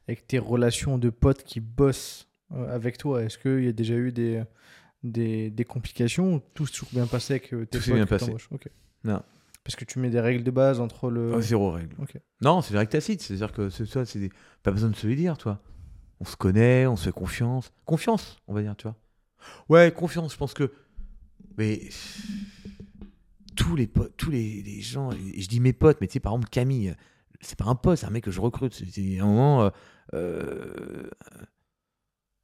avec 0.07 0.27
tes 0.27 0.39
relations 0.39 0.99
de 0.99 1.11
potes 1.11 1.43
qui 1.43 1.61
bossent 1.61 2.29
euh, 2.53 2.73
avec 2.75 2.99
toi, 2.99 3.23
est-ce 3.25 3.39
qu'il 3.39 3.65
y 3.65 3.69
a 3.69 3.73
déjà 3.73 3.95
eu 3.95 4.13
des, 4.13 4.45
des, 5.03 5.51
des 5.51 5.65
complications 5.65 6.35
ou 6.35 6.41
tout 6.55 6.67
s'est 6.67 6.73
toujours 6.75 6.91
bien 6.93 7.07
passé 7.07 7.35
avec 7.35 7.53
euh, 7.55 7.65
tes 7.67 7.79
Tout 7.79 7.85
s'est 7.85 7.95
bien 7.95 8.07
passé. 8.07 8.27
t'embauches 8.27 8.49
Ok. 8.53 8.69
Non. 9.05 9.23
Parce 9.65 9.77
que 9.77 9.85
tu 9.85 9.99
mets 9.99 10.11
des 10.11 10.21
règles 10.21 10.43
de 10.45 10.51
base 10.51 10.81
entre 10.81 11.11
le. 11.11 11.33
Oh, 11.35 11.41
zéro 11.41 11.71
règle. 11.73 11.95
Ok. 12.01 12.19
Non, 12.41 12.61
c'est 12.63 12.73
direct 12.73 12.93
tacite, 12.93 13.21
c'est-à-dire 13.23 13.53
que 13.53 13.69
c'est 13.71 13.87
ça, 13.87 14.05
c'est 14.05 14.19
des- 14.19 14.33
pas 14.63 14.71
besoin 14.73 14.91
de 14.91 14.97
se 14.97 15.07
le 15.07 15.15
dire, 15.17 15.37
toi. 15.39 15.61
On 16.21 16.25
se 16.25 16.37
connaît, 16.37 16.87
on 16.87 16.97
se 16.97 17.05
fait 17.05 17.13
confiance. 17.13 17.73
Confiance, 17.87 18.39
on 18.47 18.55
va 18.55 18.63
dire, 18.63 18.77
tu 18.77 18.85
vois. 18.85 18.97
Ouais, 19.69 19.91
confiance, 19.93 20.33
je 20.33 20.39
pense 20.39 20.55
que. 20.55 20.73
Mais. 21.57 21.89
Tous 23.57 23.77
les 23.77 23.87
potes, 23.87 24.17
tous 24.17 24.31
les, 24.31 24.81
gens, 24.81 25.11
je 25.11 25.47
dis 25.47 25.61
mes 25.61 25.75
potes, 25.75 26.01
mais 26.01 26.07
tu 26.07 26.15
sais, 26.15 26.21
par 26.21 26.33
exemple, 26.33 26.49
Camille, 26.49 26.95
c'est 27.41 27.59
pas 27.59 27.67
un 27.67 27.75
pote, 27.75 27.99
c'est 27.99 28.07
un 28.07 28.11
mec 28.11 28.25
que 28.25 28.31
je 28.31 28.41
recrute. 28.41 28.73
C'est 28.73 29.19
un 29.19 29.27
moment. 29.27 29.63
euh, 29.65 29.71
euh, 30.15 31.11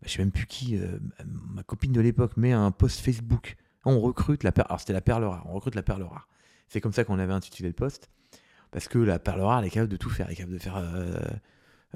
je 0.03 0.11
sais 0.11 0.19
même 0.19 0.31
plus 0.31 0.47
qui, 0.47 0.77
euh, 0.77 0.99
ma 1.25 1.63
copine 1.63 1.93
de 1.93 2.01
l'époque 2.01 2.37
met 2.37 2.53
un 2.53 2.71
post 2.71 3.01
Facebook. 3.01 3.57
On 3.85 4.01
recrute 4.01 4.43
la 4.43 4.53
perle. 4.53 4.67
Alors 4.69 4.81
c'était 4.81 4.93
la 4.93 5.01
perle 5.01 5.25
rare. 5.25 5.47
On 5.49 5.55
recrute 5.55 5.75
la 5.75 5.83
perle 5.83 6.03
rare. 6.03 6.29
C'est 6.69 6.81
comme 6.81 6.93
ça 6.93 7.05
qu'on 7.05 7.19
avait 7.19 7.33
intitulé 7.33 7.69
le 7.69 7.75
post. 7.75 8.11
Parce 8.71 8.89
que 8.89 8.99
la 8.99 9.19
perle 9.19 9.41
rare, 9.41 9.61
elle 9.61 9.67
est 9.67 9.71
capable 9.71 9.93
de 9.93 9.97
tout 9.97 10.11
faire. 10.11 10.27
Elle 10.27 10.33
est 10.33 10.37
capable 10.37 10.55
de 10.55 10.63
faire 10.63 10.77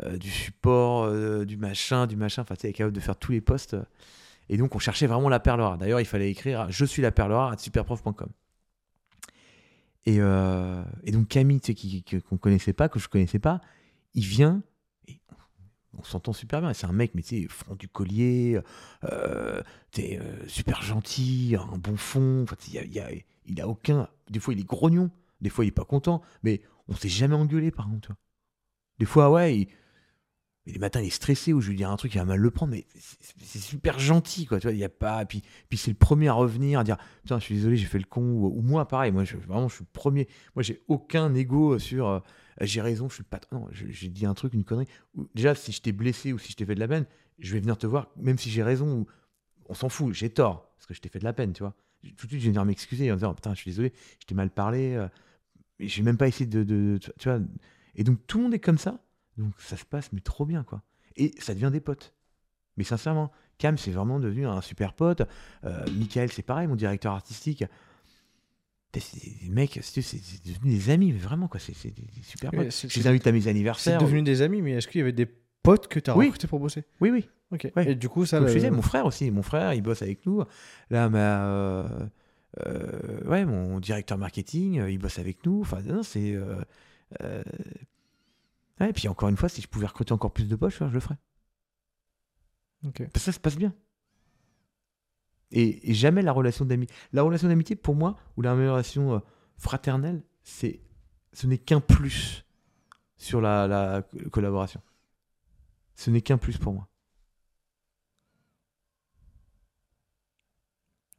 euh, 0.05 0.17
du 0.17 0.31
support, 0.31 1.05
euh, 1.05 1.45
du 1.45 1.57
machin, 1.57 2.07
du 2.07 2.17
machin. 2.17 2.43
Enfin, 2.43 2.55
tu 2.57 2.67
est 2.67 2.73
capable 2.73 2.95
de 2.95 3.01
faire 3.01 3.17
tous 3.17 3.33
les 3.33 3.41
posts. 3.41 3.77
Et 4.49 4.57
donc, 4.57 4.75
on 4.75 4.79
cherchait 4.79 5.07
vraiment 5.07 5.29
la 5.29 5.41
perle 5.41 5.61
rare. 5.61 5.79
D'ailleurs, 5.79 6.01
il 6.01 6.07
fallait 6.07 6.31
écrire 6.31 6.71
Je 6.71 6.85
suis 6.85 7.03
la 7.03 7.13
perle 7.13 7.33
rare 7.33 7.53
à 7.53 7.59
superprof.com. 7.59 8.29
Et, 10.07 10.17
euh, 10.21 10.83
et 11.05 11.13
donc, 11.13 11.29
Camille, 11.29 11.61
tu 11.61 11.75
sais, 11.77 12.21
qu'on 12.21 12.37
connaissait 12.37 12.73
pas, 12.73 12.89
que 12.89 12.99
je 12.99 13.09
connaissais 13.09 13.39
pas, 13.39 13.61
il 14.15 14.25
vient. 14.25 14.63
Et 15.07 15.21
on 15.97 16.03
s'entend 16.03 16.33
super 16.33 16.61
bien. 16.61 16.73
C'est 16.73 16.87
un 16.87 16.93
mec, 16.93 17.13
mais 17.15 17.23
tu 17.23 17.43
sais, 17.43 17.49
front 17.49 17.75
du 17.75 17.89
collier, 17.89 18.59
euh, 19.05 19.63
t'es, 19.93 20.19
super 20.47 20.83
gentil, 20.83 21.57
un 21.59 21.77
bon 21.79 21.97
fond. 21.97 22.43
Enfin, 22.43 22.57
tu 22.59 22.71
y 22.73 22.79
a- 22.79 23.11
il 23.47 23.61
a- 23.61 23.69
aucun. 23.69 24.09
Des 24.31 24.41
fois, 24.41 24.55
il 24.55 24.61
est 24.61 24.67
grognon. 24.67 25.11
Des 25.41 25.51
fois, 25.51 25.65
il 25.65 25.69
est 25.69 25.73
pas 25.73 25.85
content. 25.85 26.23
Mais 26.43 26.63
on 26.89 26.95
s'est 26.95 27.09
jamais 27.09 27.35
engueulé, 27.35 27.71
par 27.71 27.87
contre. 27.89 28.09
tu. 28.09 28.15
Des 28.99 29.07
fois, 29.07 29.31
ouais, 29.31 29.57
il, 29.61 29.69
mais 30.67 30.73
les 30.73 30.79
matins, 30.79 31.01
il 31.01 31.07
est 31.07 31.11
stressé 31.11 31.53
ou 31.53 31.61
je 31.61 31.71
lui 31.71 31.77
dis 31.77 31.85
un 31.85 31.97
truc, 31.97 32.15
il 32.15 32.19
va 32.19 32.25
mal 32.25 32.39
le 32.39 32.51
prendre, 32.51 32.73
mais 32.73 32.87
c'est- 32.99 33.59
super 33.59 33.99
gentil, 33.99 34.47
quoi. 34.47 34.61
Tu 34.61 34.67
vois, 34.67 34.73
il 34.75 34.79
y 34.79 34.85
a 34.85 34.89
pas. 34.91 35.25
Puis, 35.25 35.43
puis 35.69 35.79
c'est 35.79 35.91
le 35.91 35.97
premier 35.97 36.29
à 36.29 36.35
revenir, 36.35 36.79
à 36.81 36.85
dire 36.85 36.97
Putain, 37.23 37.39
je 37.39 37.45
suis 37.45 37.55
désolé, 37.55 37.77
j'ai 37.77 37.87
fait 37.87 37.99
le 37.99 38.05
con. 38.05 38.23
Ou, 38.23 38.61
moi, 38.63 38.87
pareil, 38.87 39.13
moi, 39.13 39.25
vraiment, 39.25 39.69
je 39.69 39.77
suis 39.77 39.85
le 39.85 39.91
premier. 39.93 40.29
Moi, 40.55 40.63
j'ai 40.63 40.83
aucun 40.89 41.35
ego 41.35 41.79
sur 41.79 42.09
euh, 42.09 42.21
j'ai 42.61 42.81
raison, 42.83 43.09
je 43.09 43.15
suis 43.17 43.25
patron. 43.25 43.61
Non, 43.61 43.69
j'ai 43.73 44.09
dit 44.09 44.27
un 44.27 44.35
truc, 44.35 44.53
une 44.55 44.65
connerie. 44.65 44.89
Déjà, 45.35 45.55
si 45.55 45.73
je 45.73 45.81
t'ai 45.81 45.93
blessé 45.93 46.33
ou 46.33 46.39
si 46.39 46.53
je 46.53 46.57
t'ai 46.57 46.67
fait 46.67 46.75
de 46.75 46.81
la 46.81 46.89
peine, 46.89 47.07
je 47.39 47.53
vais 47.55 47.61
venir 47.61 47.79
te 47.79 47.87
voir, 47.87 48.09
même 48.17 48.39
si 48.39 48.51
j'ai 48.51 48.63
raison 48.63 49.07
on 49.69 49.75
s'en 49.75 49.89
fout, 49.89 50.13
j'ai 50.15 50.31
tort, 50.31 50.73
parce 50.77 50.87
que 50.87 50.95
je 50.95 51.01
t'ai 51.01 51.09
fait 51.09 51.21
de 51.21 51.25
la 51.25 51.33
peine, 51.33 51.53
tu 51.53 51.63
vois. 51.63 51.75
Tout 52.17 52.27
de 52.27 52.31
suite, 52.33 52.41
je 52.41 52.47
vais 52.47 52.51
venir 52.51 52.65
m'excuser 52.65 53.11
en 53.13 53.15
disant 53.15 53.35
Putain, 53.35 53.55
je 53.55 53.61
suis 53.61 53.71
désolé, 53.71 53.93
je 54.21 54.27
t'ai 54.27 54.35
mal 54.35 54.51
parlé. 54.51 54.95
euh, 54.95 55.09
j'ai 55.81 56.03
même 56.03 56.17
pas 56.17 56.29
essayé 56.29 56.47
de, 56.47 56.63
de- 56.65 56.99
de- 56.99 57.13
Tu 57.19 57.29
vois. 57.29 57.41
Et 57.97 58.05
donc, 58.05 58.19
tout 58.27 58.39
le 58.39 58.45
monde 58.45 58.55
est 58.55 58.59
comme 58.61 58.79
ça. 58.79 58.99
Donc, 59.39 59.53
ça 59.59 59.77
se 59.77 59.85
passe, 59.85 60.13
mais 60.13 60.21
trop 60.21 60.45
bien, 60.47 60.63
quoi. 60.65 60.83
Et 61.17 61.33
ça 61.39 61.55
devient 61.55 61.71
des 61.73 61.81
potes. 61.81 62.15
Mais 62.77 62.85
sincèrement, 62.85 63.31
Cam, 63.59 63.77
c'est 63.79 63.91
vraiment 63.91 64.21
devenu 64.21 64.47
un 64.47 64.61
super 64.61 64.93
pote. 64.95 65.23
Euh, 65.65 65.85
Michael, 65.99 66.31
c'est 66.33 66.43
pareil, 66.43 66.67
mon 66.67 66.77
directeur 66.77 67.13
artistique. 67.13 67.65
C'est 68.93 69.43
des 69.45 69.49
mecs, 69.51 69.79
c'est 69.83 70.03
c'est- 70.03 70.19
c'est 70.19 70.45
devenu 70.53 70.73
des 70.73 70.91
amis, 70.91 71.13
mais 71.13 71.19
vraiment, 71.19 71.47
quoi. 71.47 71.61
C'est 71.61 71.75
c'est 71.75 71.91
des, 71.91 72.03
des 72.03 72.23
super 72.23 72.51
potes. 72.51 72.71
c'est- 72.71 72.89
Je 72.89 72.95
c'est- 72.95 73.01
les 73.01 73.07
invite 73.07 73.27
à 73.27 73.33
mes 73.33 73.41
C'est 73.43 73.51
anniversaires. 73.51 74.01
devenu 74.01 74.23
des 74.23 74.43
amis, 74.43 74.63
mais 74.63 74.73
est-ce 74.73 74.89
qu'il 74.89 74.99
y 74.99 75.03
avait 75.03 75.13
des 75.13 75.27
potes 75.63 75.87
que 75.87 76.01
tu 76.01 76.11
as 76.11 76.17
Oui. 76.17 76.27
recrutés 76.27 76.49
pour 76.49 76.59
bosser? 76.59 76.83
Oui, 77.01 77.11
oui. 77.11 77.29
Ok. 77.53 77.71
Ouais. 77.77 77.93
Et 77.93 77.95
du 77.95 78.09
coup, 78.09 78.27
ça. 78.27 78.39
Comme 78.39 78.49
je 78.49 78.55
disais, 78.55 78.71
mon 78.71 78.83
frère 78.83 79.07
aussi. 79.07 79.31
Mon 79.31 79.43
frère, 79.43 79.75
il 79.75 79.83
bosse 79.83 80.03
avec 80.03 80.27
nous. 80.27 80.43
Là, 80.91 81.09
ma, 81.09 81.45
euh, 81.47 81.89
euh, 82.67 83.25
ouais, 83.29 83.45
mon 83.45 83.79
directeur 83.79 84.19
marketing, 84.19 84.85
il 84.89 84.99
bosse 84.99 85.19
avec 85.21 85.45
nous. 85.47 85.61
Enfin, 85.61 85.79
c'est. 86.03 86.37
Ouais, 88.81 88.91
et 88.91 88.93
puis 88.93 89.09
encore 89.09 89.29
une 89.29 89.37
fois, 89.37 89.49
si 89.49 89.61
je 89.63 89.69
pouvais 89.69 89.87
recruter 89.87 90.13
encore 90.13 90.33
plus 90.33 90.49
de 90.49 90.57
poches, 90.57 90.79
je 90.79 90.85
le 90.85 91.01
ferais. 91.01 91.19
Parce 92.83 93.13
que 93.13 93.19
ça 93.21 93.33
se 93.33 93.41
passe 93.41 93.57
bien. 93.57 93.75
Et, 95.51 95.91
et 95.91 95.95
jamais 95.95 96.23
la 96.23 96.33
relation 96.33 96.65
d'amitié. 96.65 96.95
La 97.13 97.23
relation 97.23 97.49
d'amitié, 97.49 97.77
pour 97.77 97.95
moi, 97.95 98.17
ou 98.37 98.43
la 98.43 98.53
relation 98.55 99.15
euh, 99.15 99.19
fraternelle, 99.59 100.23
c'est, 100.43 100.81
ce 101.33 101.47
n'est 101.47 101.59
qu'un 101.59 101.81
plus 101.81 102.45
sur 103.17 103.41
la, 103.41 103.67
la 103.67 104.03
collaboration. 104.31 104.81
Ce 105.97 106.11
n'est 106.11 106.23
qu'un 106.23 106.39
plus 106.39 106.57
pour 106.57 106.73
moi. 106.73 106.89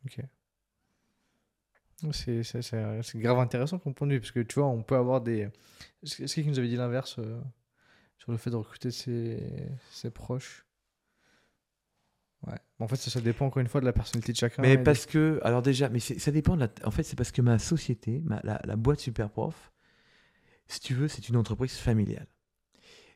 Ok. 0.05 0.19
C'est 2.11 2.43
c'est- 2.43 2.61
c'est- 2.61 3.01
c'est 3.03 3.19
grave 3.19 3.39
intéressant 3.39 3.77
comme 3.79 3.93
point 3.93 4.07
de 4.07 4.13
vue, 4.13 4.19
parce 4.19 4.31
que 4.31 4.39
tu 4.39 4.55
vois, 4.59 4.67
on 4.67 4.81
peut 4.83 4.95
avoir 4.95 5.21
des. 5.21 5.49
Est-ce 6.03 6.33
qu'il 6.35 6.47
nous 6.47 6.57
avait 6.59 6.67
dit 6.67 6.75
l'inverse 6.75 7.17
euh, 7.19 7.39
sur 8.17 8.31
le 8.31 8.37
fait 8.37 8.49
de 8.49 8.55
recruter 8.55 8.91
ses, 8.91 9.69
ses 9.91 10.09
proches 10.11 10.65
Ouais. 12.47 12.57
En 12.79 12.87
fait, 12.87 12.95
ça, 12.95 13.11
ça 13.11 13.21
dépend 13.21 13.45
encore 13.45 13.61
une 13.61 13.67
fois 13.67 13.81
de 13.81 13.85
la 13.85 13.93
personnalité 13.93 14.31
de 14.31 14.37
chacun. 14.37 14.63
Mais 14.63 14.77
parce 14.83 15.05
que, 15.05 15.39
alors 15.43 15.61
déjà, 15.61 15.89
mais 15.89 15.99
ça 15.99 16.31
dépend 16.31 16.55
de 16.55 16.61
la. 16.61 16.69
En 16.85 16.89
fait, 16.91 17.03
c'est 17.03 17.15
parce 17.15 17.31
que 17.31 17.41
ma 17.43 17.59
société, 17.59 18.19
ma- 18.25 18.41
la, 18.43 18.59
la 18.65 18.75
boîte 18.75 18.99
Superprof, 18.99 19.71
si 20.65 20.79
tu 20.79 20.95
veux, 20.95 21.07
c'est 21.07 21.29
une 21.29 21.37
entreprise 21.37 21.75
familiale. 21.77 22.25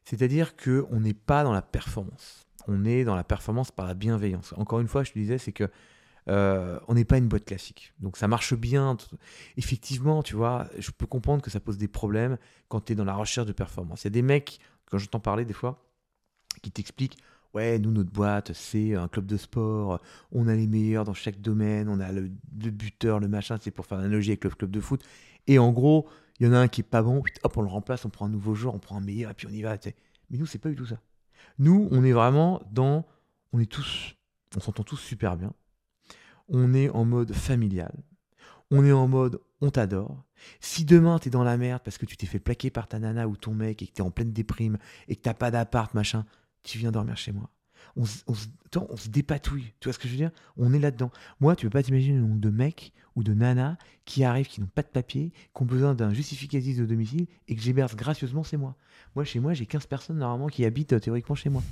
C'est-à-dire 0.03 0.55
que 0.55 0.85
on 0.91 0.99
n'est 0.99 1.15
pas 1.15 1.43
dans 1.43 1.53
la 1.53 1.63
performance. 1.63 2.45
On 2.67 2.85
est 2.85 3.03
dans 3.03 3.15
la 3.15 3.23
performance 3.23 3.71
par 3.71 3.87
la 3.87 3.95
bienveillance. 3.95 4.53
Encore 4.57 4.79
une 4.79 4.87
fois, 4.87 5.03
je 5.03 5.11
te 5.13 5.17
disais, 5.17 5.39
c'est 5.39 5.51
que 5.53 5.71
euh, 6.27 6.79
on 6.87 6.95
n'est 6.95 7.05
pas 7.05 7.17
une 7.17 7.27
boîte 7.27 7.45
classique. 7.45 7.93
Donc 7.99 8.17
ça 8.17 8.27
marche 8.27 8.53
bien. 8.55 8.97
Effectivement, 9.57 10.23
tu 10.23 10.35
vois, 10.35 10.67
je 10.77 10.91
peux 10.91 11.05
comprendre 11.05 11.41
que 11.41 11.51
ça 11.51 11.59
pose 11.59 11.77
des 11.77 11.87
problèmes 11.87 12.37
quand 12.67 12.81
tu 12.81 12.93
es 12.93 12.95
dans 12.95 13.05
la 13.05 13.15
recherche 13.15 13.47
de 13.47 13.53
performance. 13.53 14.03
Il 14.03 14.05
y 14.05 14.07
a 14.07 14.11
des 14.11 14.21
mecs, 14.21 14.59
quand 14.89 14.97
j'entends 14.97 15.19
parler 15.19 15.45
des 15.45 15.53
fois, 15.53 15.83
qui 16.61 16.71
t'expliquent 16.71 17.17
Ouais, 17.53 17.79
nous, 17.79 17.91
notre 17.91 18.11
boîte, 18.11 18.51
c'est 18.51 18.95
un 18.95 19.07
club 19.07 19.25
de 19.27 19.37
sport, 19.37 20.01
on 20.33 20.49
a 20.49 20.55
les 20.55 20.67
meilleurs 20.67 21.05
dans 21.05 21.13
chaque 21.13 21.39
domaine, 21.39 21.87
on 21.87 22.01
a 22.01 22.11
le, 22.11 22.29
buteur, 22.51 23.21
le 23.21 23.29
machin, 23.29 23.57
c'est 23.61 23.71
pour 23.71 23.85
faire 23.85 23.97
l'analogie 23.97 24.31
avec 24.31 24.43
le 24.43 24.49
club 24.49 24.71
de 24.71 24.81
foot. 24.81 25.01
Et 25.47 25.57
en 25.57 25.71
gros, 25.71 26.05
il 26.37 26.47
y 26.47 26.49
en 26.49 26.51
a 26.51 26.57
un 26.57 26.67
qui 26.67 26.81
est 26.81 26.83
pas 26.83 27.01
bon, 27.01 27.23
hop, 27.43 27.57
on 27.57 27.61
le 27.61 27.69
remplace, 27.69 28.03
on 28.03 28.09
prend 28.09 28.25
un 28.25 28.29
nouveau 28.29 28.55
joueur, 28.55 28.75
on 28.75 28.79
prend 28.79 28.97
un 28.97 29.01
meilleur, 29.01 29.31
et 29.31 29.33
puis 29.33 29.47
on 29.47 29.53
y 29.53 29.61
va. 29.61 29.77
Mais 30.29 30.37
nous, 30.37 30.45
c'est 30.45 30.59
pas 30.59 30.67
du 30.67 30.75
tout 30.75 30.85
ça. 30.85 30.99
Nous, 31.57 31.87
on 31.91 32.03
est 32.03 32.11
vraiment 32.11 32.61
dans. 32.71 33.05
On 33.53 33.59
est 33.59 33.71
tous. 33.71 34.15
On 34.57 34.59
s'entend 34.59 34.83
tous 34.83 34.97
super 34.97 35.37
bien. 35.37 35.53
On 36.49 36.73
est 36.73 36.89
en 36.89 37.05
mode 37.05 37.33
familial. 37.33 37.93
On 38.71 38.83
est 38.85 38.91
en 38.91 39.07
mode 39.07 39.39
on 39.61 39.69
t'adore. 39.71 40.23
Si 40.59 40.85
demain 40.85 41.17
t'es 41.19 41.29
dans 41.29 41.43
la 41.43 41.57
merde 41.57 41.81
parce 41.83 41.97
que 41.97 42.05
tu 42.05 42.17
t'es 42.17 42.25
fait 42.27 42.39
plaquer 42.39 42.69
par 42.69 42.87
ta 42.87 42.99
nana 42.99 43.27
ou 43.27 43.35
ton 43.37 43.53
mec 43.53 43.81
et 43.81 43.87
que 43.87 43.93
t'es 43.93 44.01
en 44.01 44.11
pleine 44.11 44.31
déprime 44.31 44.77
et 45.07 45.15
que 45.15 45.21
t'as 45.21 45.33
pas 45.33 45.49
d'appart, 45.51 45.93
machin, 45.93 46.25
tu 46.63 46.77
viens 46.77 46.91
dormir 46.91 47.17
chez 47.17 47.31
moi. 47.31 47.49
On, 47.95 48.05
se- 48.05 48.23
on, 48.27 48.33
se- 48.33 49.09
dépatouille. 49.09 49.73
Tu 49.79 49.85
vois 49.87 49.93
ce 49.93 49.99
que 49.99 50.07
je 50.07 50.13
veux 50.13 50.17
dire? 50.17 50.31
On 50.57 50.73
est 50.73 50.79
là-dedans. 50.79 51.11
Moi, 51.39 51.55
tu 51.55 51.65
peux 51.65 51.69
pas 51.69 51.81
t'imaginer 51.83 52.15
le 52.17 52.21
nombre 52.25 52.41
de 52.41 52.49
mecs 52.49 52.91
ou 53.15 53.23
de 53.23 53.33
nanas 53.33 53.77
qui 54.03 54.23
arrivent, 54.25 54.47
qui 54.47 54.59
n'ont 54.59 54.67
pas 54.67 54.81
de 54.83 54.87
papier, 54.89 55.31
qui 55.31 55.61
ont 55.61 55.65
besoin 55.65 55.95
d'un 55.95 56.13
justificatif 56.13 56.77
de 56.77 56.85
domicile 56.85 57.27
et 57.47 57.55
que 57.55 57.61
j'héberge 57.61 57.95
gracieusement, 57.95 58.43
c'est 58.43 58.57
moi. 58.57 58.75
Moi, 59.15 59.23
chez 59.23 59.39
moi, 59.39 59.53
j'ai 59.53 59.65
15 59.65 59.85
personnes 59.85 60.17
normalement 60.17 60.47
qui 60.47 60.65
habitent 60.65 60.93
euh, 60.93 60.99
théoriquement 60.99 61.35
chez 61.35 61.49
moi. 61.49 61.63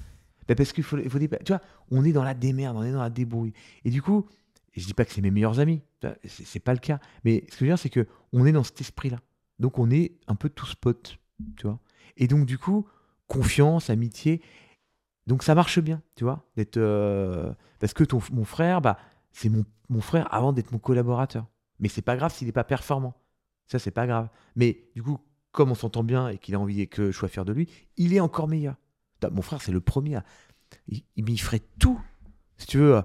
Ben, 0.47 0.55
parce 0.55 0.71
qu'il 0.71 0.83
faut, 0.83 0.97
faut. 1.09 1.19
Tu 1.19 1.27
vois, 1.47 1.61
on 1.91 2.05
est 2.05 2.13
dans 2.13 2.23
la 2.23 2.33
démerde, 2.33 2.77
on 2.77 2.83
est 2.83 2.91
dans 2.93 3.01
la 3.01 3.09
débrouille. 3.09 3.53
Et 3.83 3.89
du 3.89 4.01
coup, 4.01 4.25
je 4.81 4.85
dis 4.85 4.93
pas 4.93 5.05
que 5.05 5.11
c'est 5.13 5.21
mes 5.21 5.31
meilleurs 5.31 5.59
amis, 5.59 5.81
c'est 6.25 6.59
pas 6.59 6.73
le 6.73 6.79
cas. 6.79 6.99
Mais 7.23 7.45
ce 7.49 7.51
que 7.51 7.57
je 7.59 7.63
veux 7.65 7.69
dire, 7.69 7.79
c'est 7.79 7.89
que 7.89 8.07
on 8.31 8.45
est 8.45 8.51
dans 8.51 8.63
cet 8.63 8.81
esprit-là. 8.81 9.19
Donc 9.59 9.77
on 9.79 9.89
est 9.91 10.13
un 10.27 10.35
peu 10.35 10.49
tous 10.49 10.75
potes, 10.75 11.17
tu 11.55 11.67
vois. 11.67 11.79
Et 12.17 12.27
donc 12.27 12.45
du 12.45 12.57
coup, 12.57 12.87
confiance, 13.27 13.89
amitié. 13.89 14.41
Donc 15.27 15.43
ça 15.43 15.55
marche 15.55 15.79
bien, 15.79 16.01
tu 16.15 16.23
vois, 16.23 16.43
d'être 16.57 16.77
euh, 16.77 17.53
parce 17.79 17.93
que 17.93 18.03
mon 18.31 18.45
frère, 18.45 18.81
bah 18.81 18.97
c'est 19.31 19.49
mon, 19.49 20.01
frère 20.01 20.31
avant 20.33 20.53
d'être 20.53 20.71
mon 20.71 20.79
collaborateur. 20.79 21.45
Mais 21.79 21.87
c'est 21.87 22.01
pas 22.01 22.15
grave 22.15 22.33
s'il 22.33 22.47
n'est 22.47 22.53
pas 22.53 22.63
performant. 22.63 23.15
Ça 23.67 23.79
c'est 23.79 23.91
pas 23.91 24.07
grave. 24.07 24.29
Mais 24.55 24.89
du 24.95 25.03
coup, 25.03 25.19
comme 25.51 25.71
on 25.71 25.75
s'entend 25.75 26.03
bien 26.03 26.29
et 26.29 26.37
qu'il 26.37 26.55
a 26.55 26.59
envie 26.59 26.87
que 26.87 27.11
je 27.11 27.17
sois 27.17 27.29
fier 27.29 27.45
de 27.45 27.53
lui, 27.53 27.69
il 27.97 28.13
est 28.13 28.19
encore 28.19 28.47
meilleur. 28.47 28.75
T'as- 29.19 29.29
Mon 29.29 29.41
frère, 29.41 29.61
c'est 29.61 29.71
le 29.71 29.81
premier. 29.81 30.19
Il, 30.87 31.03
il, 31.15 31.39
ferait 31.39 31.61
tout. 31.79 31.99
Si 32.57 32.65
tu 32.67 32.79
veux, 32.79 33.03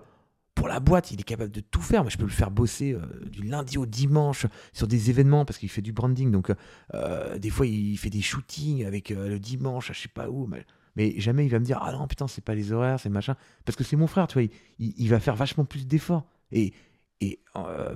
pour 0.58 0.66
la 0.66 0.80
boîte, 0.80 1.12
il 1.12 1.20
est 1.20 1.24
capable 1.24 1.52
de 1.52 1.60
tout 1.60 1.80
faire. 1.80 2.02
Moi, 2.02 2.10
je 2.10 2.16
peux 2.16 2.24
le 2.24 2.30
faire 2.30 2.50
bosser 2.50 2.92
euh, 2.92 3.00
du 3.30 3.42
lundi 3.42 3.78
au 3.78 3.86
dimanche 3.86 4.44
sur 4.72 4.88
des 4.88 5.08
événements 5.08 5.44
parce 5.44 5.56
qu'il 5.56 5.68
fait 5.68 5.82
du 5.82 5.92
branding. 5.92 6.32
Donc, 6.32 6.52
euh, 6.94 7.38
des 7.38 7.48
fois, 7.48 7.64
il 7.64 7.96
fait 7.96 8.10
des 8.10 8.20
shootings 8.20 8.84
avec 8.84 9.12
euh, 9.12 9.28
le 9.28 9.38
dimanche, 9.38 9.92
je 9.92 10.00
sais 10.00 10.08
pas 10.08 10.28
où. 10.28 10.48
Mais, 10.48 10.66
mais 10.96 11.14
jamais 11.20 11.46
il 11.46 11.48
va 11.48 11.60
me 11.60 11.64
dire 11.64 11.78
Ah 11.80 11.92
non, 11.92 12.08
putain, 12.08 12.26
c'est 12.26 12.42
pas 12.42 12.56
les 12.56 12.72
horaires, 12.72 12.98
c'est 12.98 13.08
machin. 13.08 13.36
Parce 13.64 13.76
que 13.76 13.84
c'est 13.84 13.94
mon 13.94 14.08
frère, 14.08 14.26
tu 14.26 14.40
vois. 14.40 14.48
Il, 14.80 15.08
va 15.08 15.20
faire 15.20 15.36
vachement 15.36 15.64
plus 15.64 15.86
d'efforts. 15.86 16.26
Et, 16.50 16.72
et 17.20 17.38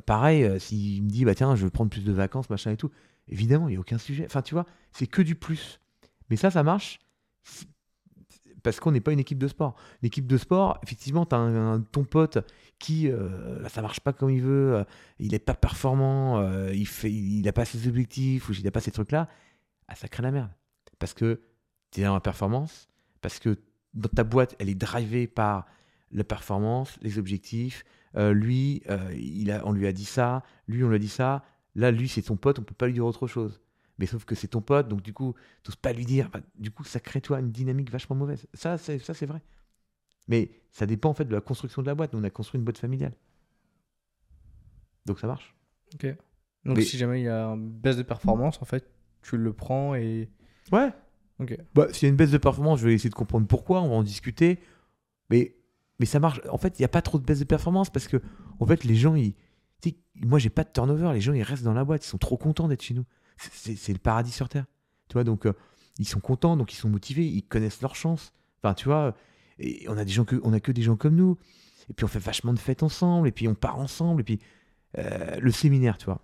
pareil, 0.07 0.49
s'il 0.61 1.03
me 1.03 1.09
dit 1.09 1.25
Bah 1.25 1.35
tiens, 1.35 1.57
je 1.57 1.65
veux 1.65 1.71
prendre 1.71 1.91
plus 1.91 2.05
de 2.05 2.13
vacances, 2.13 2.49
machin 2.49 2.71
et 2.71 2.77
tout. 2.77 2.93
Évidemment, 3.27 3.67
il 3.67 3.73
n'y 3.73 3.77
a 3.77 3.81
aucun 3.81 3.99
sujet. 3.99 4.25
Enfin, 4.25 4.43
tu 4.43 4.55
vois, 4.55 4.67
c'est 4.93 5.09
que 5.09 5.23
du 5.23 5.35
plus. 5.35 5.81
Mais 6.31 6.37
ça, 6.37 6.53
ça 6.53 6.63
marche 6.63 7.01
parce 8.63 8.81
qu'on 8.81 8.93
n'est 8.93 9.01
pas 9.01 9.13
une 9.13 9.21
équipe 9.21 9.39
de 9.39 9.49
sport. 9.49 9.77
Une 10.03 10.09
de 10.09 10.37
sport, 10.37 10.79
effectivement, 10.83 11.27
tu 11.27 11.35
as 11.35 11.39
un, 11.39 11.81
ton 11.81 12.05
pote 12.05 12.39
qui, 12.79 13.11
euh, 13.11 13.67
ça 13.69 13.83
marche 13.83 14.01
pas 14.01 14.13
comme 14.13 14.31
il 14.31 14.43
veut, 14.43 14.75
euh, 14.77 14.85
il 15.19 15.33
n'est 15.33 15.39
pas 15.39 15.55
performant, 15.55 16.39
euh, 16.39 16.73
il 16.75 17.43
n'a 17.43 17.53
pas 17.53 17.65
ses 17.65 17.89
objectifs, 17.89 18.49
ou 18.49 18.53
il 18.53 18.65
n'a 18.65 18.71
pas 18.71 18.81
ces 18.81 18.91
trucs-là, 18.91 19.29
ah, 19.89 19.95
ça 19.95 20.09
crée 20.09 20.23
la 20.23 20.31
merde. 20.31 20.51
Parce 20.99 21.15
que 21.15 21.41
tu 21.91 22.01
es 22.01 22.05
dans 22.05 22.15
la 22.15 22.21
performance, 22.21 22.89
parce 23.21 23.39
que 23.39 23.59
dans 23.95 24.09
ta 24.09 24.25
boîte, 24.25 24.57
elle 24.59 24.69
est 24.69 24.75
drivée 24.75 25.27
par 25.27 25.67
la 26.11 26.25
performance, 26.25 26.99
les 27.03 27.19
objectifs. 27.19 27.85
Euh, 28.17 28.33
lui, 28.33 28.83
on 29.65 29.73
lui 29.73 29.87
a 29.87 29.93
dit 29.93 30.05
ça, 30.05 30.43
lui, 30.69 30.85
on 30.85 30.89
lui 30.89 30.97
a 30.97 30.99
dit 30.99 31.09
ça. 31.09 31.45
Là, 31.75 31.91
lui, 31.91 32.09
c'est 32.09 32.23
ton 32.23 32.37
pote, 32.37 32.59
on 32.59 32.63
peut 32.63 32.75
pas 32.75 32.87
lui 32.87 32.95
dire 32.95 33.07
autre 33.07 33.27
chose. 33.27 33.61
Mais 33.99 34.07
sauf 34.07 34.25
que 34.25 34.35
c'est 34.35 34.49
ton 34.49 34.61
pote, 34.63 34.89
donc 34.89 35.03
du 35.03 35.13
coup, 35.13 35.35
t'oses 35.63 35.77
pas 35.77 35.93
lui 35.93 36.05
dire. 36.05 36.31
Bah, 36.31 36.41
du 36.59 36.71
coup, 36.71 36.83
ça 36.85 36.99
crée, 37.01 37.21
toi, 37.21 37.41
une 37.41 37.51
dynamique 37.53 37.91
vachement 37.91 38.17
mauvaise. 38.17 38.47
Ça, 38.55 38.79
c'est, 38.79 38.99
ça, 38.99 39.15
c'est 39.15 39.27
vrai. 39.27 39.43
Mais 40.29 40.51
ça 40.71 40.87
dépend, 40.87 41.11
en 41.11 41.15
fait, 41.15 41.25
de 41.25 41.35
la 41.35 41.41
construction 41.41 41.83
de 41.83 41.87
la 41.87 41.95
boîte. 41.95 42.13
Nous, 42.13 42.21
on 42.21 42.25
a 42.25 42.31
construit 42.31 42.59
une 42.59 42.65
boîte 42.65 42.79
familiale. 42.79 43.13
Donc 45.07 45.19
ça 45.19 45.27
marche. 45.27 45.55
Donc 46.65 46.77
Mais- 46.77 46.83
si 46.83 46.97
jamais 46.97 47.21
il 47.21 47.25
y 47.25 47.29
a 47.29 47.47
une 47.49 47.71
baisse 47.71 47.97
de 47.97 48.03
performance, 48.03 48.61
en 48.63 48.65
fait, 48.65 48.89
tu 49.23 49.37
le 49.37 49.53
prends 49.53 49.95
et. 49.95 50.31
Ouais. 50.71 50.91
Ok. 51.41 51.57
Bah, 51.75 51.89
s'il 51.93 52.07
y 52.07 52.07
a 52.07 52.11
une 52.11 52.17
baisse 52.17 52.31
de 52.31 52.39
performance, 52.39 52.81
je 52.81 52.87
vais 52.87 52.95
essayer 52.95 53.11
de 53.11 53.15
comprendre 53.15 53.47
pourquoi, 53.47 53.83
on 53.83 53.89
va 53.89 53.95
en 53.97 54.03
discuter. 54.03 54.61
Mais, 55.29 55.57
mais 55.99 56.07
ça 56.07 56.21
marche. 56.21 56.41
En 56.51 56.59
fait, 56.59 56.79
il 56.79 56.83
n'y 56.83 56.87
a 56.87 56.89
pas 56.89 57.03
trop 57.03 57.19
de 57.19 57.25
baisse 57.25 57.41
de 57.41 57.45
performance 57.45 57.91
parce 57.91 58.07
que, 58.07 58.23
en 58.61 58.67
fait, 58.67 58.85
les 58.85 58.95
gens, 58.95 59.15
ils. 59.17 59.35
moi, 60.17 60.39
j'ai 60.39 60.51
pas 60.51 60.63
de 60.65 60.71
turnover. 60.73 61.13
Les 61.13 61.21
gens, 61.21 61.33
ils 61.33 61.43
restent 61.43 61.65
dans 61.65 61.75
la 61.75 61.85
boîte. 61.85 62.05
Ils 62.05 62.09
sont 62.09 62.19
trop 62.19 62.37
contents 62.37 62.69
d'être 62.69 62.83
chez 62.83 62.95
nous. 62.95 63.05
C'est- 63.53 63.93
le 63.93 63.99
paradis 63.99 64.31
sur 64.33 64.49
Terre. 64.49 64.67
Tu 65.09 65.15
vois, 65.15 65.25
donc, 65.25 65.47
euh, 65.47 65.53
ils 65.99 66.07
sont 66.07 66.21
contents, 66.21 66.57
donc 66.57 66.73
ils 66.73 66.77
sont 66.77 66.89
motivés. 66.89 67.27
Ils 67.27 67.43
connaissent 67.43 67.83
leur 67.83 67.95
chance. 67.95 68.33
Enfin, 68.63 68.75
tu 68.75 68.87
vois, 68.87 69.15
et 69.59 69.85
on 69.89 69.97
a, 69.97 70.05
des 70.05 70.13
gens 70.13 70.25
que, 70.25 70.41
on 70.45 70.53
a 70.53 70.61
que 70.61 70.73
des 70.73 70.83
gens 70.83 70.97
comme 70.97 71.17
nous. 71.17 71.39
Et 71.91 71.95
puis, 71.95 72.05
on 72.05 72.09
fait 72.09 72.19
vachement 72.19 72.53
de 72.53 72.59
fêtes 72.59 72.83
ensemble. 72.83 73.29
Et 73.29 73.33
puis, 73.33 73.49
on 73.49 73.55
part 73.55 73.79
ensemble. 73.79 74.23
Et 74.23 74.25
puis, 74.25 74.39
euh, 74.99 75.39
le 75.41 75.51
séminaire, 75.51 75.99
tu 75.99 76.07
vois. 76.07 76.21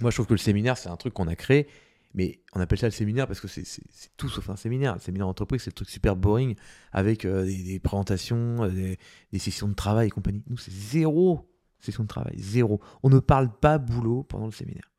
Moi, 0.00 0.10
je 0.10 0.16
trouve 0.16 0.26
que 0.26 0.34
le 0.34 0.38
séminaire, 0.38 0.78
c'est 0.78 0.88
un 0.88 0.96
truc 0.96 1.14
qu'on 1.14 1.28
a 1.28 1.36
créé. 1.36 1.66
Mais 2.14 2.40
on 2.54 2.60
appelle 2.60 2.78
ça 2.78 2.86
le 2.86 2.92
séminaire 2.92 3.26
parce 3.26 3.40
que 3.40 3.48
c'est 3.48 3.82
tout 4.16 4.28
sauf 4.30 4.48
un 4.48 4.56
séminaire. 4.56 4.94
Le 4.94 5.00
séminaire 5.00 5.26
d'entreprise, 5.26 5.62
c'est 5.62 5.70
le 5.70 5.74
truc 5.74 5.90
super 5.90 6.16
boring 6.16 6.54
avec 6.92 7.26
euh, 7.26 7.44
des, 7.44 7.78
présentations, 7.78 8.64
euh, 8.64 8.70
des, 8.70 8.98
des 9.32 9.38
sessions 9.38 9.68
de 9.68 9.74
travail 9.74 10.06
et 10.06 10.10
compagnie. 10.10 10.42
Nous, 10.48 10.56
c'est 10.56 10.72
zéro 10.72 11.46
session 11.78 12.04
de 12.04 12.08
travail, 12.08 12.34
zéro. 12.38 12.80
On 13.02 13.10
ne 13.10 13.18
parle 13.18 13.50
pas 13.52 13.76
boulot 13.78 14.22
pendant 14.22 14.46
le 14.46 14.52
séminaire. 14.52 14.90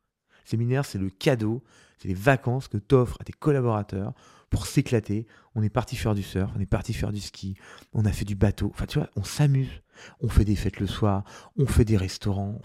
Séminaire, 0.48 0.86
c'est 0.86 0.96
le 0.96 1.10
cadeau, 1.10 1.62
c'est 1.98 2.08
les 2.08 2.14
vacances 2.14 2.68
que 2.68 2.78
tu 2.78 2.94
offres 2.94 3.18
à 3.20 3.24
tes 3.24 3.34
collaborateurs 3.34 4.14
pour 4.48 4.66
s'éclater. 4.66 5.26
On 5.54 5.62
est 5.62 5.68
parti 5.68 5.94
faire 5.94 6.14
du 6.14 6.22
surf, 6.22 6.50
on 6.56 6.60
est 6.60 6.64
parti 6.64 6.94
faire 6.94 7.12
du 7.12 7.20
ski, 7.20 7.54
on 7.92 8.06
a 8.06 8.12
fait 8.12 8.24
du 8.24 8.34
bateau. 8.34 8.70
Enfin, 8.72 8.86
tu 8.86 8.98
vois, 8.98 9.10
on 9.14 9.24
s'amuse. 9.24 9.82
On 10.20 10.28
fait 10.30 10.46
des 10.46 10.56
fêtes 10.56 10.80
le 10.80 10.86
soir, 10.86 11.24
on 11.58 11.66
fait 11.66 11.84
des 11.84 11.98
restaurants. 11.98 12.62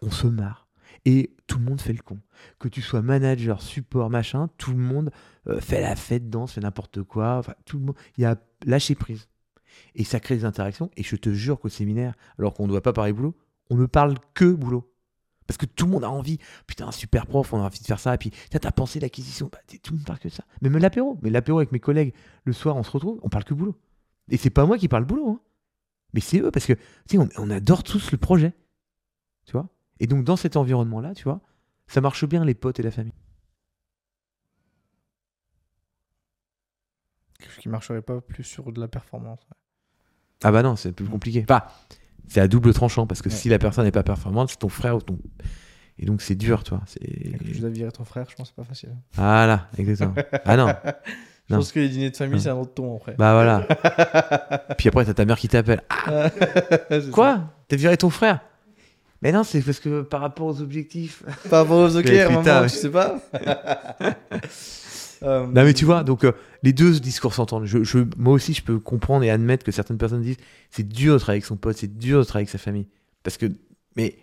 On 0.00 0.12
se 0.12 0.28
marre. 0.28 0.68
Et 1.04 1.34
tout 1.48 1.58
le 1.58 1.64
monde 1.64 1.80
fait 1.80 1.92
le 1.92 2.02
con 2.02 2.20
que 2.60 2.68
tu 2.68 2.82
sois 2.82 3.02
manager, 3.02 3.60
support, 3.62 4.08
machin, 4.08 4.48
tout 4.56 4.70
le 4.70 4.78
monde 4.78 5.10
euh, 5.48 5.60
fait 5.60 5.80
la 5.80 5.96
fête, 5.96 6.30
danse, 6.30 6.52
fait 6.52 6.60
n'importe 6.60 7.02
quoi. 7.02 7.38
Enfin, 7.38 7.54
tout 7.64 7.80
le 7.80 7.86
monde, 7.86 7.96
il 8.16 8.20
y 8.20 8.26
a 8.26 8.36
lâcher 8.64 8.94
prise. 8.94 9.28
Et 9.96 10.04
ça 10.04 10.20
crée 10.20 10.36
des 10.36 10.44
interactions. 10.44 10.88
Et 10.96 11.02
je 11.02 11.16
te 11.16 11.32
jure 11.32 11.58
qu'au 11.58 11.68
séminaire, 11.68 12.14
alors 12.38 12.54
qu'on 12.54 12.66
ne 12.66 12.70
doit 12.70 12.80
pas 12.80 12.92
parler 12.92 13.12
boulot, 13.12 13.34
on 13.70 13.76
ne 13.76 13.86
parle 13.86 14.14
que 14.34 14.52
boulot. 14.52 14.89
Parce 15.50 15.58
que 15.58 15.66
tout 15.66 15.86
le 15.86 15.90
monde 15.90 16.04
a 16.04 16.10
envie. 16.10 16.38
Putain, 16.68 16.86
un 16.86 16.92
super 16.92 17.26
prof, 17.26 17.52
on 17.52 17.58
a 17.58 17.62
envie 17.64 17.80
de 17.80 17.84
faire 17.84 17.98
ça. 17.98 18.14
Et 18.14 18.18
puis, 18.18 18.30
t'as 18.52 18.70
pensé 18.70 19.00
l'acquisition. 19.00 19.50
Bah, 19.50 19.58
tout 19.82 19.92
le 19.92 19.96
monde 19.98 20.06
parle 20.06 20.20
que 20.20 20.28
ça. 20.28 20.44
Même 20.62 20.76
l'apéro. 20.78 21.18
Mais 21.22 21.30
l'apéro 21.30 21.58
avec 21.58 21.72
mes 21.72 21.80
collègues, 21.80 22.14
le 22.44 22.52
soir, 22.52 22.76
on 22.76 22.84
se 22.84 22.90
retrouve, 22.92 23.18
on 23.24 23.28
parle 23.28 23.42
que 23.42 23.52
boulot. 23.52 23.76
Et 24.28 24.36
c'est 24.36 24.50
pas 24.50 24.64
moi 24.64 24.78
qui 24.78 24.86
parle 24.86 25.04
boulot. 25.06 25.28
hein. 25.28 25.40
Mais 26.14 26.20
c'est 26.20 26.38
eux, 26.38 26.52
parce 26.52 26.66
que, 26.66 26.74
tu 26.74 26.80
sais, 27.08 27.18
on, 27.18 27.28
on 27.36 27.50
adore 27.50 27.82
tous 27.82 28.12
le 28.12 28.18
projet. 28.18 28.52
Tu 29.44 29.50
vois? 29.50 29.68
Et 29.98 30.06
donc, 30.06 30.22
dans 30.22 30.36
cet 30.36 30.56
environnement-là, 30.56 31.14
tu 31.16 31.24
vois, 31.24 31.40
ça 31.88 32.00
marche 32.00 32.24
bien, 32.26 32.44
les 32.44 32.54
potes 32.54 32.78
et 32.78 32.84
la 32.84 32.92
famille. 32.92 33.12
Quelque 37.40 37.50
chose 37.50 37.62
qui 37.62 37.68
marcherait 37.68 38.02
pas 38.02 38.20
plus 38.20 38.44
sur 38.44 38.70
de 38.70 38.80
la 38.80 38.86
performance. 38.86 39.40
Ah 40.44 40.52
bah 40.52 40.62
non, 40.62 40.76
c'est 40.76 40.92
plus 40.92 41.08
compliqué. 41.08 41.42
Enfin, 41.42 41.64
c'est 42.30 42.40
à 42.40 42.48
double 42.48 42.72
tranchant 42.72 43.06
parce 43.06 43.20
que 43.20 43.28
Ouais. 43.28 43.34
si 43.34 43.48
la 43.50 43.58
personne 43.58 43.84
n'est 43.84 43.90
pas 43.90 44.02
performante, 44.04 44.48
c'est 44.50 44.58
ton 44.58 44.68
frère 44.70 44.96
ou 44.96 45.00
ton. 45.02 45.18
Et 45.98 46.06
donc 46.06 46.22
c'est 46.22 46.34
dur, 46.36 46.62
tu. 46.64 46.72
C'est... 46.86 47.00
Je 47.52 47.60
dois 47.60 47.68
virer 47.68 47.92
ton 47.92 48.04
frère, 48.04 48.24
je 48.30 48.34
pense 48.36 48.48
que 48.48 48.54
c'est 48.56 48.62
pas 48.62 48.68
facile. 48.68 48.90
Voilà, 49.14 49.68
exactement. 49.76 50.14
ah 50.46 50.56
non, 50.56 50.68
Je 51.48 51.54
Non. 51.54 51.58
pense 51.60 51.72
que 51.72 51.80
les 51.80 51.88
dîners 51.88 52.10
de 52.10 52.16
famille, 52.16 52.40
c'est 52.40 52.48
un 52.48 52.54
autre 52.54 52.72
ton 52.74 52.96
après. 52.96 53.16
bah 53.18 53.32
voilà. 53.34 53.66
Puis 54.78 54.88
après, 54.88 55.04
t'as 55.04 55.14
ta 55.14 55.24
mère 55.24 55.36
qui 55.36 55.48
t'appelle. 55.48 55.82
Ah, 55.90 56.30
quoi 57.12 57.40
T'as 57.66 57.76
viré 57.76 57.96
ton 57.96 58.08
frère 58.08 58.38
Mais 59.20 59.32
non, 59.32 59.42
c'est 59.42 59.60
parce 59.60 59.80
que 59.80 60.02
par 60.02 60.20
rapport 60.20 60.46
aux 60.46 60.60
objectifs. 60.62 61.24
Par 61.50 61.62
rapport 61.62 61.78
aux 61.78 61.88
maman, 61.92 62.38
putain, 62.38 62.62
tu 62.62 62.68
sais 62.68 62.88
pas 62.88 63.20
Euh, 65.22 65.46
Non 65.46 65.64
mais 65.64 65.74
tu 65.74 65.84
vois, 65.84 66.02
donc 66.04 66.24
euh, 66.24 66.32
les 66.62 66.72
deux 66.72 66.98
discours 67.00 67.34
s'entendent. 67.34 67.64
Je, 67.66 67.82
je- 67.84 67.98
moi 68.16 68.32
aussi, 68.34 68.54
je 68.54 68.62
peux 68.62 68.78
comprendre 68.78 69.24
et 69.24 69.30
admettre 69.30 69.64
que 69.64 69.72
certaines 69.72 69.98
personnes 69.98 70.22
disent 70.22 70.38
c'est 70.70 70.86
dur 70.88 71.14
de 71.14 71.18
travailler 71.18 71.38
avec 71.38 71.44
son 71.46 71.56
pote, 71.56 71.76
c'est 71.76 71.98
dur 71.98 72.18
de 72.20 72.24
travailler 72.24 72.44
avec 72.44 72.50
sa 72.50 72.58
famille. 72.58 72.86
Parce 73.22 73.36
que, 73.36 73.46
mais 73.96 74.16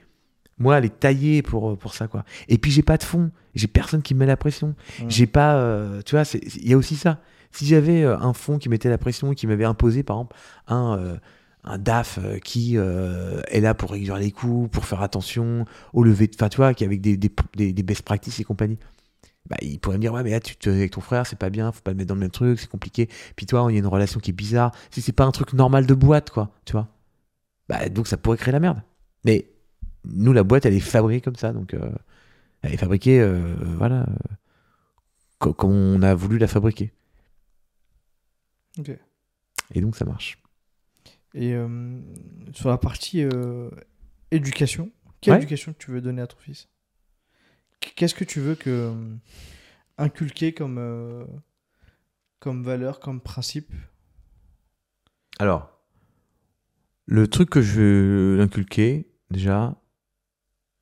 moi, 0.58 0.78
elle 0.80 0.86
est 0.86 1.00
taillée 1.00 1.44
pour, 1.44 1.70
euh, 1.72 1.76
pour 1.76 1.94
ça, 1.94 2.08
quoi. 2.08 2.24
Et 2.48 2.58
puis, 2.58 2.72
j'ai 2.72 2.82
pas 2.82 2.98
de 2.98 3.04
fond. 3.04 3.30
J'ai 3.54 3.68
personne 3.68 4.02
qui 4.02 4.16
me 4.16 4.20
met 4.22 4.26
la 4.26 4.38
pression. 4.38 4.74
J'ai 5.08 5.28
pas, 5.28 5.58
euh, 5.58 6.02
tu 6.04 6.16
vois, 6.16 6.24
il 6.34 6.68
y 6.68 6.74
a 6.74 6.78
aussi 6.78 6.96
ça. 6.96 7.20
Si 7.52 7.66
j'avais 7.68 8.04
un 8.04 8.34
fond 8.34 8.58
qui 8.58 8.68
mettait 8.70 8.90
la 8.90 8.98
pression 8.98 9.34
qui 9.34 9.46
m'avait 9.48 9.66
imposé, 9.66 10.02
par 10.04 10.18
exemple, 10.18 10.36
un, 10.68 11.18
un 11.64 11.78
DAF 11.78 12.20
qui 12.44 12.74
euh, 12.76 13.42
est 13.50 13.62
là 13.62 13.74
pour 13.74 13.92
réduire 13.92 14.18
les 14.18 14.32
coûts, 14.32 14.68
pour 14.72 14.86
faire 14.86 15.02
attention 15.02 15.66
au 15.94 16.04
lever 16.04 16.30
enfin, 16.36 16.50
tu 16.50 16.58
vois, 16.58 16.74
qui 16.74 16.84
avec 16.86 17.02
des, 17.02 17.18
des, 17.18 17.32
des, 17.56 17.74
des 17.74 17.84
best 17.84 18.02
practices 18.04 18.40
et 18.40 18.44
compagnie. 18.44 18.78
Bah, 19.50 19.56
il 19.62 19.80
pourrait 19.80 19.96
me 19.98 20.02
dire 20.02 20.12
ouais 20.14 20.24
mais 20.24 20.32
là 20.32 20.40
tu 20.42 20.58
te 20.58 20.70
avec 20.70 20.92
ton 20.92 21.00
frère 21.02 21.26
c'est 21.26 21.38
pas 21.40 21.50
bien 21.50 21.72
faut 21.72 21.82
pas 21.82 21.92
le 21.92 21.98
mettre 21.98 22.10
dans 22.10 22.16
le 22.16 22.20
même 22.22 22.32
truc 22.32 22.60
c'est 22.60 22.70
compliqué. 22.70 23.08
Puis 23.36 23.46
toi 23.46 23.66
il 23.70 23.74
y 23.74 23.76
a 23.78 23.80
une 23.80 23.88
relation 23.88 24.20
qui 24.20 24.32
est 24.32 24.34
bizarre. 24.34 24.74
Si 24.92 25.02
c'est 25.02 25.14
pas 25.14 25.24
un 25.26 25.32
truc 25.32 25.54
normal 25.54 25.86
de 25.86 25.94
boîte 25.94 26.30
quoi 26.32 26.52
tu 26.66 26.74
vois. 26.74 26.88
Bah 27.70 27.88
donc 27.90 28.08
ça 28.08 28.18
pourrait 28.18 28.38
créer 28.38 28.52
la 28.52 28.60
merde. 28.60 28.82
Mais 29.24 29.48
nous 30.06 30.34
la 30.34 30.44
boîte 30.44 30.66
elle 30.66 30.74
est 30.74 30.80
fabriquée 30.82 31.22
comme 31.22 31.36
ça 31.38 31.54
donc 31.54 31.74
euh, 31.74 31.90
elle 32.62 32.74
est 32.74 32.78
fabriquée 32.78 33.20
euh, 33.22 33.56
voilà 33.78 34.02
euh, 34.02 34.14
co- 35.40 35.54
comme 35.54 35.72
on 35.72 36.02
a 36.02 36.14
voulu 36.14 36.38
la 36.38 36.48
fabriquer. 36.48 36.92
Ok. 38.80 38.92
et 39.72 39.82
donc 39.82 39.96
ça 39.96 40.06
marche. 40.06 40.38
Et 41.34 41.56
sur 42.54 42.70
la 42.70 42.78
partie 42.78 43.24
éducation, 44.32 44.92
quelle 45.22 45.34
Ouais. 45.34 45.40
éducation 45.40 45.74
tu 45.78 45.92
veux 45.92 46.02
donner 46.02 46.22
à 46.22 46.28
ton 46.28 46.38
fils? 46.38 46.68
Qu'est-ce 47.80 48.16
que 48.16 48.24
tu 48.24 48.40
veux 48.40 48.56
que 48.56 48.70
euh, 48.70 49.16
inculquer 49.98 50.54
comme 50.54 50.78
euh, 50.78 51.26
comme 52.40 52.64
valeur, 52.64 53.00
comme 53.00 53.22
principe? 53.22 53.74
Alors, 55.40 55.72
le 57.06 57.28
truc 57.28 57.50
que 57.50 57.62
je 57.62 57.80
veux 57.80 58.38
l'inculquer, 58.38 59.10
déjà, 59.30 59.82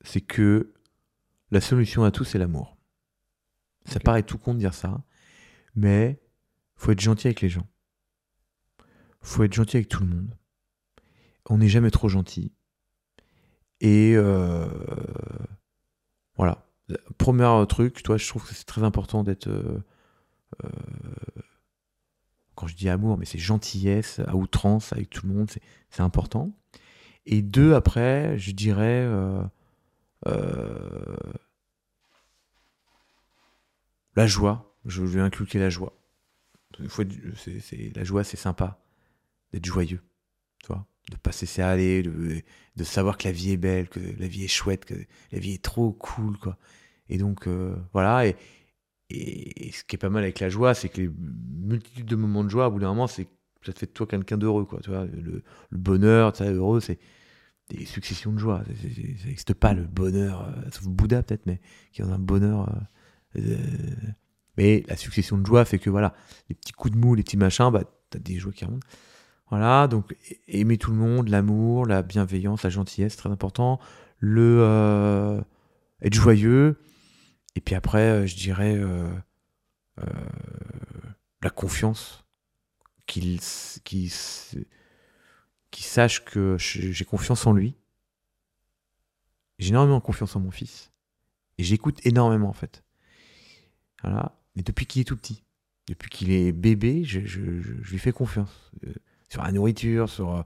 c'est 0.02 0.20
que 0.20 0.74
la 1.50 1.60
solution 1.60 2.04
à 2.04 2.10
tout, 2.10 2.24
c'est 2.24 2.38
l'amour. 2.38 2.76
Ça 3.84 4.00
paraît 4.00 4.22
tout 4.22 4.38
con 4.38 4.54
de 4.54 4.58
dire 4.58 4.74
ça, 4.74 5.04
mais 5.74 6.20
faut 6.74 6.92
être 6.92 7.00
gentil 7.00 7.28
avec 7.28 7.40
les 7.40 7.48
gens. 7.48 7.68
faut 9.20 9.44
être 9.44 9.54
gentil 9.54 9.76
avec 9.76 9.88
tout 9.88 10.02
le 10.02 10.08
monde. 10.08 10.36
On 11.48 11.58
n'est 11.58 11.68
jamais 11.68 11.90
trop 11.90 12.08
gentil. 12.08 12.52
Et 13.80 14.14
euh, 14.16 14.66
voilà. 16.36 16.65
Premier 17.18 17.64
truc, 17.68 18.02
toi, 18.02 18.16
je 18.16 18.28
trouve 18.28 18.46
que 18.48 18.54
c'est 18.54 18.64
très 18.64 18.82
important 18.84 19.22
d'être. 19.24 19.48
euh, 19.48 19.78
euh, 20.64 20.68
quand 22.54 22.66
je 22.68 22.76
dis 22.76 22.88
amour, 22.88 23.18
mais 23.18 23.26
c'est 23.26 23.38
gentillesse 23.38 24.20
à 24.26 24.34
outrance 24.36 24.92
avec 24.92 25.10
tout 25.10 25.26
le 25.26 25.34
monde, 25.34 25.50
c'est- 25.50 25.60
important. 26.02 26.52
Et 27.26 27.42
deux, 27.42 27.74
après, 27.74 28.38
je 28.38 28.52
dirais. 28.52 29.04
euh, 29.06 29.42
la 34.14 34.26
joie. 34.26 34.74
Je 34.86 35.02
vais 35.02 35.20
inculquer 35.20 35.58
la 35.58 35.70
joie. 35.70 35.92
C'est- 37.36 37.60
c'est- 37.60 37.92
la 37.96 38.04
joie, 38.04 38.24
c'est 38.24 38.36
sympa 38.36 38.78
d'être 39.52 39.64
joyeux. 39.64 40.02
Tu 40.60 40.66
vois 40.68 40.86
de 41.10 41.16
pas 41.16 41.32
se 41.32 41.42
laisser 41.42 41.62
aller, 41.62 42.02
de, 42.02 42.84
savoir 42.84 43.16
que 43.16 43.24
la 43.24 43.32
vie 43.32 43.52
est 43.52 43.56
belle, 43.56 43.88
que 43.88 44.00
la 44.18 44.26
vie 44.26 44.44
est 44.44 44.48
chouette, 44.48 44.84
que 44.84 44.94
la 45.32 45.38
vie 45.38 45.54
est 45.54 45.62
trop 45.62 45.92
cool, 45.92 46.38
quoi. 46.38 46.58
Et 47.08 47.18
donc, 47.18 47.46
euh, 47.46 47.76
voilà. 47.92 48.26
Et, 48.26 48.36
et, 49.10 49.72
ce 49.72 49.84
qui 49.84 49.96
est 49.96 49.98
pas 49.98 50.10
mal 50.10 50.24
avec 50.24 50.40
la 50.40 50.48
joie, 50.48 50.74
c'est 50.74 50.88
que 50.88 51.00
les 51.02 51.10
multitudes 51.10 52.06
de 52.06 52.16
moments 52.16 52.42
de 52.42 52.50
joie, 52.50 52.68
au 52.68 52.72
bout 52.72 52.80
d'un 52.80 52.88
moment, 52.88 53.06
c'est 53.06 53.28
ça 53.64 53.72
te 53.72 53.78
fait 53.80 53.86
de 53.86 53.92
toi 53.92 54.06
quelqu'un 54.06 54.38
d'heureux, 54.38 54.64
quoi. 54.64 54.80
Tu 54.80 54.90
vois, 54.90 55.06
le, 55.06 55.42
bonheur, 55.72 56.32
tu 56.32 56.44
heureux, 56.44 56.80
c'est 56.80 56.98
des 57.68 57.84
successions 57.84 58.32
de 58.32 58.38
joie. 58.38 58.62
Ça 58.64 58.72
n'existe 59.26 59.54
pas 59.54 59.74
le 59.74 59.84
bonheur, 59.84 60.42
euh, 60.42 60.70
sauf 60.70 60.84
Bouddha 60.84 61.22
peut-être, 61.22 61.46
mais 61.46 61.60
qui 61.92 62.02
est 62.02 62.04
dans 62.04 62.12
un 62.12 62.18
bonheur. 62.18 62.68
euh, 63.36 63.56
mais 64.56 64.84
la 64.88 64.96
succession 64.96 65.36
de 65.36 65.44
joie 65.44 65.64
fait 65.64 65.78
que 65.78 65.90
voilà, 65.90 66.14
les 66.48 66.54
petits 66.54 66.72
coups 66.72 66.94
de 66.94 66.98
mou, 66.98 67.14
les 67.14 67.22
petits 67.22 67.36
machins, 67.36 67.70
bah, 67.70 67.82
t'as 68.10 68.18
des 68.18 68.38
joies 68.38 68.52
qui 68.52 68.64
remontent. 68.64 68.86
Voilà, 69.48 69.86
donc 69.86 70.16
aimer 70.48 70.76
tout 70.76 70.90
le 70.90 70.96
monde, 70.96 71.28
l'amour, 71.28 71.86
la 71.86 72.02
bienveillance, 72.02 72.62
la 72.64 72.70
gentillesse, 72.70 73.16
très 73.16 73.30
important. 73.30 73.78
Le 74.18 74.58
euh, 74.60 75.40
être 76.02 76.14
joyeux. 76.14 76.80
Et 77.54 77.60
puis 77.60 77.74
après, 77.74 78.00
euh, 78.10 78.26
je 78.26 78.34
dirais 78.36 78.74
euh, 78.76 79.08
la 81.42 81.50
confiance. 81.50 82.22
Qu'il 83.06 83.38
qu'il 83.84 84.10
sache 85.84 86.24
que 86.24 86.56
j'ai 86.58 87.04
confiance 87.04 87.46
en 87.46 87.52
lui. 87.52 87.76
j'ai 89.60 89.68
énormément 89.68 90.00
confiance 90.00 90.34
en 90.34 90.40
mon 90.40 90.50
fils. 90.50 90.90
Et 91.58 91.62
j'écoute 91.62 92.04
énormément, 92.04 92.48
en 92.48 92.52
fait. 92.52 92.82
Voilà. 94.02 94.36
Et 94.56 94.62
depuis 94.62 94.86
qu'il 94.86 95.00
est 95.02 95.04
tout 95.04 95.16
petit, 95.16 95.44
depuis 95.86 96.10
qu'il 96.10 96.32
est 96.32 96.50
bébé, 96.50 97.04
je- 97.04 97.24
je- 97.24 97.60
je 97.60 97.90
lui 97.92 97.98
fais 97.98 98.10
confiance. 98.12 98.72
Euh, 99.26 99.32
sur 99.32 99.42
la 99.42 99.52
nourriture, 99.52 100.08
sur. 100.08 100.44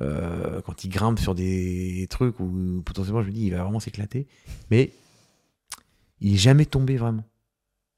euh, 0.00 0.60
quand 0.62 0.84
il 0.84 0.88
grimpe 0.88 1.18
sur 1.18 1.34
des 1.34 2.06
trucs 2.10 2.40
où 2.40 2.82
potentiellement 2.84 3.22
je 3.22 3.28
me 3.28 3.32
dis 3.32 3.46
il 3.46 3.50
va 3.50 3.62
vraiment 3.62 3.80
s'éclater. 3.80 4.26
Mais 4.70 4.92
il 6.20 6.34
est 6.34 6.38
jamais 6.38 6.66
tombé 6.66 6.96
vraiment. 6.96 7.24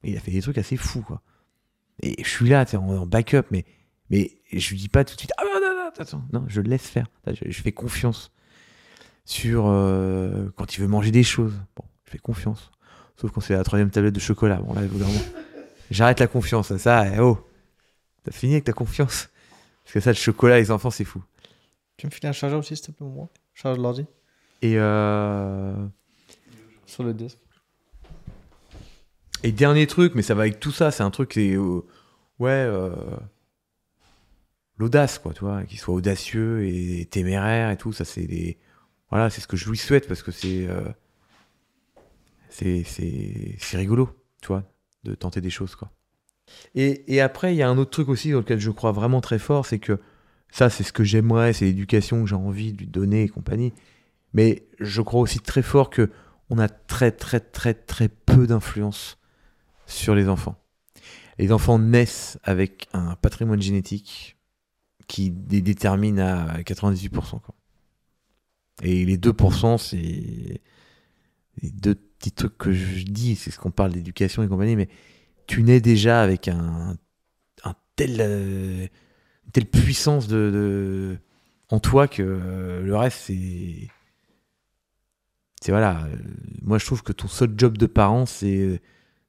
Il 0.02 0.16
a 0.16 0.20
fait 0.20 0.32
des 0.32 0.42
trucs 0.42 0.58
assez 0.58 0.76
fous, 0.76 1.02
quoi. 1.02 1.22
Et 2.02 2.22
je 2.22 2.28
suis 2.28 2.48
là, 2.48 2.64
en, 2.74 2.76
en 2.76 3.06
backup, 3.06 3.46
mais, 3.50 3.64
mais 4.10 4.32
je 4.52 4.70
lui 4.70 4.76
dis 4.76 4.88
pas 4.88 5.04
tout 5.04 5.14
de 5.14 5.20
suite 5.20 5.32
Ah 5.38 5.42
non, 5.44 5.60
non, 5.60 5.90
non, 6.12 6.40
non, 6.40 6.44
je 6.48 6.60
le 6.60 6.68
laisse 6.68 6.86
faire. 6.86 7.06
Je, 7.26 7.62
fais 7.62 7.72
confiance 7.72 8.32
sur 9.24 9.66
euh, 9.66 10.50
quand 10.56 10.76
il 10.76 10.80
veut 10.80 10.88
manger 10.88 11.10
des 11.10 11.22
choses. 11.22 11.54
Bon, 11.76 11.84
je 12.04 12.10
fais 12.10 12.18
confiance. 12.18 12.70
Sauf 13.16 13.30
quand 13.30 13.40
c'est 13.40 13.54
la 13.54 13.64
troisième 13.64 13.90
tablette 13.90 14.14
de 14.14 14.20
chocolat. 14.20 14.56
Bon, 14.56 14.74
là, 14.74 14.82
j'arrête 15.90 16.20
la 16.20 16.26
confiance. 16.26 16.76
Ça, 16.76 17.06
eh, 17.06 17.20
oh, 17.20 17.38
t'as 18.24 18.32
fini 18.32 18.54
avec 18.54 18.64
ta 18.64 18.72
confiance? 18.72 19.28
Parce 19.84 19.94
que 19.94 20.00
ça, 20.00 20.10
le 20.10 20.16
chocolat, 20.16 20.58
les 20.58 20.70
enfants, 20.70 20.90
c'est 20.90 21.04
fou. 21.04 21.22
Tu 21.96 22.06
me 22.06 22.10
files 22.10 22.26
un 22.26 22.32
chargeur 22.32 22.58
aussi, 22.58 22.76
s'il 22.76 22.86
te 22.86 22.90
plaît, 22.92 23.06
moi 23.06 23.28
Charge 23.54 23.78
l'ordi 23.78 24.04
Et, 24.62 24.74
euh, 24.78 25.74
sur 26.86 27.04
le 27.04 27.14
desk. 27.14 27.38
et 29.42 29.52
dernier 29.52 29.86
truc, 29.86 30.14
mais 30.14 30.22
ça 30.22 30.34
va 30.34 30.42
avec 30.42 30.58
tout 30.58 30.72
ça, 30.72 30.90
c'est 30.90 31.02
un 31.02 31.10
truc, 31.10 31.32
c'est. 31.34 31.52
euh, 31.54 31.80
ouais. 32.38 32.50
euh, 32.50 32.90
L'audace, 34.76 35.18
quoi, 35.20 35.32
tu 35.32 35.40
vois, 35.40 35.62
qu'il 35.64 35.78
soit 35.78 35.94
audacieux 35.94 36.66
et 36.66 37.06
téméraire 37.06 37.70
et 37.70 37.76
tout, 37.76 37.92
ça, 37.92 38.04
c'est 38.04 38.26
des. 38.26 38.58
Voilà, 39.10 39.30
c'est 39.30 39.40
ce 39.40 39.46
que 39.46 39.56
je 39.56 39.70
lui 39.70 39.78
souhaite 39.78 40.08
parce 40.08 40.22
que 40.24 40.32
euh, 40.44 40.88
c'est, 42.48 42.82
c'est 42.84 43.76
rigolo, 43.76 44.08
tu 44.42 44.48
vois, 44.48 44.64
de 45.04 45.14
tenter 45.14 45.40
des 45.40 45.50
choses, 45.50 45.76
quoi. 45.76 45.92
Et, 46.74 47.20
après, 47.20 47.54
il 47.54 47.56
y 47.56 47.62
a 47.62 47.68
un 47.68 47.78
autre 47.78 47.90
truc 47.90 48.08
aussi 48.08 48.32
dans 48.32 48.38
lequel 48.38 48.58
je 48.58 48.70
crois 48.70 48.92
vraiment 48.92 49.20
très 49.20 49.38
fort, 49.38 49.66
c'est 49.66 49.78
que 49.78 50.00
ça, 50.50 50.70
c'est 50.70 50.84
ce 50.84 50.92
que 50.92 51.04
j'aimerais, 51.04 51.52
c'est 51.52 51.64
l'éducation 51.64 52.22
que 52.22 52.28
j'ai 52.28 52.34
envie 52.34 52.72
de 52.72 52.78
lui 52.78 52.86
donner 52.86 53.24
et 53.24 53.28
compagnie. 53.28 53.72
Mais 54.32 54.66
je 54.80 55.00
crois 55.02 55.20
aussi 55.20 55.40
très 55.40 55.62
fort 55.62 55.90
que 55.90 56.10
on 56.50 56.58
a 56.58 56.68
très, 56.68 57.10
très, 57.10 57.40
très, 57.40 57.74
très 57.74 58.08
peu 58.08 58.46
d'influence 58.46 59.18
sur 59.86 60.14
les 60.14 60.28
enfants. 60.28 60.56
Les 61.38 61.52
enfants 61.52 61.78
naissent 61.78 62.38
avec 62.44 62.88
un 62.92 63.16
patrimoine 63.16 63.60
génétique 63.60 64.36
qui 65.06 65.34
les 65.50 65.60
détermine 65.60 66.20
à 66.20 66.58
98%. 66.62 67.10
Quoi. 67.10 67.54
Et 68.82 69.04
les 69.04 69.16
2%, 69.16 69.78
c'est 69.78 70.60
les 71.62 71.70
deux 71.70 71.94
petits 71.94 72.32
trucs 72.32 72.58
que 72.58 72.72
je 72.72 73.04
dis, 73.04 73.36
c'est 73.36 73.50
ce 73.50 73.58
qu'on 73.58 73.70
parle 73.70 73.92
d'éducation 73.92 74.42
et 74.42 74.48
compagnie, 74.48 74.76
mais 74.76 74.88
tu 75.46 75.62
nais 75.62 75.80
déjà 75.80 76.22
avec 76.22 76.48
un, 76.48 76.96
euh, 78.00 78.86
une 79.46 79.50
telle 79.52 79.66
puissance 79.66 80.26
de, 80.26 81.16
en 81.68 81.80
toi 81.80 82.08
que 82.08 82.22
euh, 82.22 82.82
le 82.82 82.96
reste, 82.96 83.18
c'est. 83.26 83.88
C'est 85.60 85.72
voilà. 85.72 86.04
euh, 86.04 86.16
moi, 86.62 86.78
je 86.78 86.84
trouve 86.84 87.02
que 87.02 87.12
ton 87.12 87.28
seul 87.28 87.54
job 87.56 87.78
de 87.78 87.86
parent, 87.86 88.26
c'est 88.26 88.82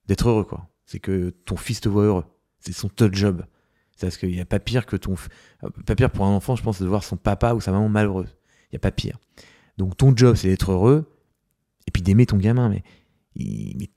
d'être 0.07 0.27
heureux, 0.27 0.43
quoi. 0.43 0.67
C'est 0.85 0.99
que 0.99 1.29
ton 1.29 1.55
fils 1.57 1.79
te 1.79 1.89
voit 1.89 2.03
heureux. 2.03 2.25
C'est 2.59 2.73
son 2.73 2.89
seul 2.97 3.13
job. 3.15 3.45
C'est 3.95 4.07
parce 4.07 4.17
qu'il 4.17 4.31
n'y 4.31 4.41
a 4.41 4.45
pas 4.45 4.59
pire 4.59 4.85
que 4.85 4.97
ton. 4.97 5.15
Pas 5.85 5.95
pire 5.95 6.11
pour 6.11 6.25
un 6.25 6.31
enfant, 6.35 6.55
je 6.55 6.63
pense, 6.63 6.81
de 6.81 6.87
voir 6.87 7.03
son 7.03 7.17
papa 7.17 7.53
ou 7.53 7.61
sa 7.61 7.71
maman 7.71 7.87
malheureuse. 7.87 8.35
Il 8.65 8.73
n'y 8.73 8.77
a 8.77 8.79
pas 8.79 8.91
pire. 8.91 9.17
Donc, 9.77 9.95
ton 9.95 10.15
job, 10.15 10.35
c'est 10.35 10.49
d'être 10.49 10.71
heureux 10.71 11.09
et 11.87 11.91
puis 11.91 12.01
d'aimer 12.01 12.25
ton 12.25 12.37
gamin. 12.37 12.69
Mais, 12.69 12.83
mais 13.35 13.89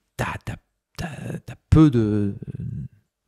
t'as, 0.99 1.39
t'as 1.45 1.55
peu 1.69 1.89
de, 1.89 2.35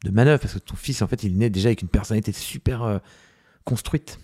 de 0.04 0.12
manœuvres 0.12 0.42
parce 0.42 0.54
que 0.54 0.60
ton 0.60 0.76
fils, 0.76 1.02
en 1.02 1.08
fait, 1.08 1.24
il 1.24 1.38
naît 1.38 1.50
déjà 1.50 1.70
avec 1.70 1.82
une 1.82 1.88
personnalité 1.88 2.32
super 2.32 2.84
euh, 2.84 3.00
construite. 3.64 4.20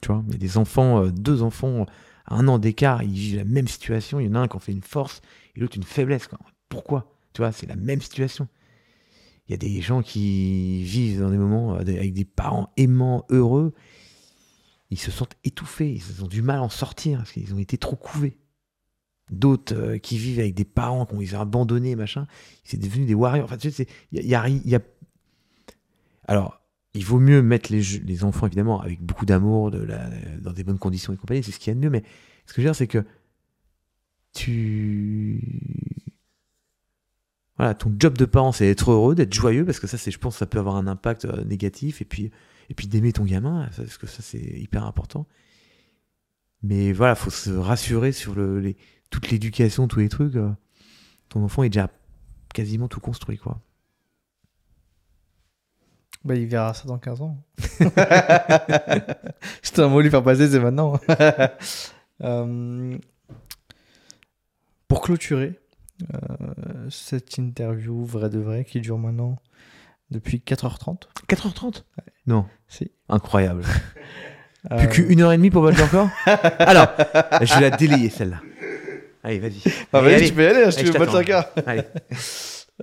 Tu 0.00 0.08
vois, 0.08 0.22
il 0.28 0.32
y 0.32 0.36
a 0.36 0.38
des 0.38 0.56
enfants, 0.56 1.04
euh, 1.04 1.10
deux 1.10 1.42
enfants 1.42 1.86
à 2.26 2.36
un 2.36 2.48
an 2.48 2.58
d'écart, 2.58 3.02
ils 3.02 3.12
vivent 3.12 3.36
la 3.36 3.44
même 3.44 3.68
situation. 3.68 4.20
Il 4.20 4.26
y 4.26 4.30
en 4.30 4.34
a 4.34 4.40
un 4.40 4.48
qui 4.48 4.56
en 4.56 4.60
fait 4.60 4.72
une 4.72 4.82
force 4.82 5.20
et 5.56 5.60
l'autre 5.60 5.76
une 5.76 5.82
faiblesse. 5.82 6.26
Quoi. 6.28 6.38
Pourquoi? 6.68 7.12
Tu 7.32 7.42
vois, 7.42 7.52
c'est 7.52 7.66
la 7.66 7.76
même 7.76 8.00
situation. 8.00 8.48
Il 9.48 9.52
y 9.52 9.54
a 9.54 9.58
des 9.58 9.80
gens 9.80 10.02
qui 10.02 10.84
vivent 10.84 11.20
dans 11.20 11.30
des 11.30 11.38
moments 11.38 11.74
euh, 11.74 11.80
avec 11.80 12.12
des 12.14 12.24
parents 12.24 12.72
aimants, 12.76 13.26
heureux. 13.28 13.74
Ils 14.90 14.98
se 14.98 15.10
sentent 15.10 15.36
étouffés, 15.44 15.92
ils 15.92 16.24
ont 16.24 16.28
du 16.28 16.42
mal 16.42 16.58
à 16.58 16.62
en 16.62 16.68
sortir 16.68 17.18
parce 17.18 17.32
qu'ils 17.32 17.52
ont 17.54 17.58
été 17.58 17.78
trop 17.78 17.96
couvés. 17.96 18.38
D'autres 19.30 19.74
euh, 19.76 19.98
qui 19.98 20.18
vivent 20.18 20.40
avec 20.40 20.54
des 20.54 20.64
parents 20.64 21.06
qu'on 21.06 21.20
les 21.20 21.34
a 21.34 21.40
abandonnés, 21.40 21.94
machin, 21.96 22.26
c'est 22.64 22.78
devenu 22.80 23.06
des 23.06 23.14
warriors. 23.14 23.44
Enfin, 23.44 23.56
tu 23.56 23.70
sais, 23.70 23.86
il 24.12 24.26
y 24.26 24.34
a, 24.34 24.48
il 24.48 24.54
y 24.54 24.56
a- 24.56 24.60
il 24.64 24.70
y 24.70 24.74
a- 24.74 24.80
Alors, 26.26 26.60
il 26.94 27.04
vaut 27.04 27.20
mieux 27.20 27.40
mettre 27.40 27.72
les, 27.72 27.80
les 28.04 28.24
enfants, 28.24 28.46
évidemment, 28.46 28.80
avec 28.80 29.00
beaucoup 29.00 29.26
d'amour, 29.26 29.70
de 29.70 29.86
dans 30.40 30.52
des 30.52 30.64
bonnes 30.64 30.78
conditions 30.80 31.12
et 31.12 31.16
compagnie, 31.16 31.42
c'est 31.44 31.52
ce 31.52 31.60
qu'il 31.60 31.70
y 31.70 31.72
a 31.72 31.74
de 31.74 31.80
mieux, 31.80 31.90
mais 31.90 32.02
ce 32.46 32.52
que 32.52 32.60
je 32.60 32.66
veux 32.66 32.72
dire, 32.72 32.76
c'est 32.76 32.88
que 32.88 33.04
tu. 34.34 35.40
Voilà, 37.56 37.74
ton 37.74 37.94
job 37.98 38.16
de 38.16 38.24
parent, 38.24 38.52
c'est 38.52 38.64
d'être 38.66 38.90
heureux, 38.90 39.14
d'être 39.14 39.34
joyeux, 39.34 39.64
parce 39.64 39.78
que 39.80 39.86
ça, 39.86 39.96
je 39.98 40.18
pense, 40.18 40.38
ça 40.38 40.46
peut 40.46 40.58
avoir 40.58 40.76
un 40.76 40.86
impact 40.86 41.26
euh, 41.26 41.44
négatif, 41.44 42.00
et 42.00 42.04
puis, 42.06 42.30
et 42.70 42.74
puis 42.74 42.86
d'aimer 42.88 43.12
ton 43.12 43.24
gamin, 43.24 43.68
parce 43.76 43.98
que 43.98 44.06
ça, 44.06 44.22
c'est 44.22 44.38
hyper 44.40 44.84
important. 44.86 45.26
Mais 46.62 46.92
voilà, 46.92 47.14
faut 47.14 47.30
se 47.30 47.50
rassurer 47.50 48.12
sur 48.12 48.34
le, 48.34 48.60
les, 48.60 48.76
toute 49.10 49.30
l'éducation, 49.30 49.88
tous 49.88 50.00
les 50.00 50.08
trucs. 50.08 50.36
euh, 50.36 50.50
ton 51.28 51.44
enfant 51.44 51.62
est 51.62 51.68
déjà 51.68 51.88
quasiment 52.54 52.88
tout 52.88 53.00
construit, 53.00 53.36
quoi. 53.38 53.60
Bah, 56.24 56.34
il 56.34 56.46
verra 56.46 56.74
ça 56.74 56.84
dans 56.86 56.98
15 56.98 57.22
ans. 57.22 57.38
C'était 59.62 59.82
un 59.82 59.88
mot 59.88 60.00
lui 60.00 60.10
faire 60.10 60.22
passer, 60.22 60.48
c'est 60.48 60.60
maintenant. 60.60 60.98
Euh, 62.22 62.98
pour 64.88 65.00
clôturer 65.00 65.58
euh, 66.12 66.18
cette 66.90 67.38
interview 67.38 68.04
vrai 68.04 68.28
de 68.28 68.38
vrai 68.38 68.66
qui 68.66 68.82
dure 68.82 68.98
maintenant 68.98 69.38
depuis 70.10 70.42
4h30. 70.46 71.04
4h30 71.30 71.84
Non. 72.26 72.44
Si. 72.68 72.90
Incroyable. 73.08 73.64
Euh, 74.70 74.76
Plus 74.76 75.06
qu'une 75.06 75.22
heure 75.22 75.32
et 75.32 75.38
demie 75.38 75.48
pour 75.48 75.62
battre 75.62 75.78
le 75.78 75.84
record? 75.84 76.10
Alors, 76.58 76.88
je 77.40 77.54
vais 77.54 77.70
la 77.70 77.70
délayer 77.74 78.10
celle-là. 78.10 78.42
Allez, 79.22 79.38
vas-y. 79.38 79.60
Ah, 79.92 80.00
vas-y, 80.00 80.28
tu 80.28 80.34
peux 80.34 80.42
y 80.42 80.46
aller, 80.46 80.62
Allez, 80.62 80.70
je 80.86 80.92
battre 80.98 81.12
t'attends. 81.22 81.50
le. 81.64 81.68
Allez. 81.68 81.82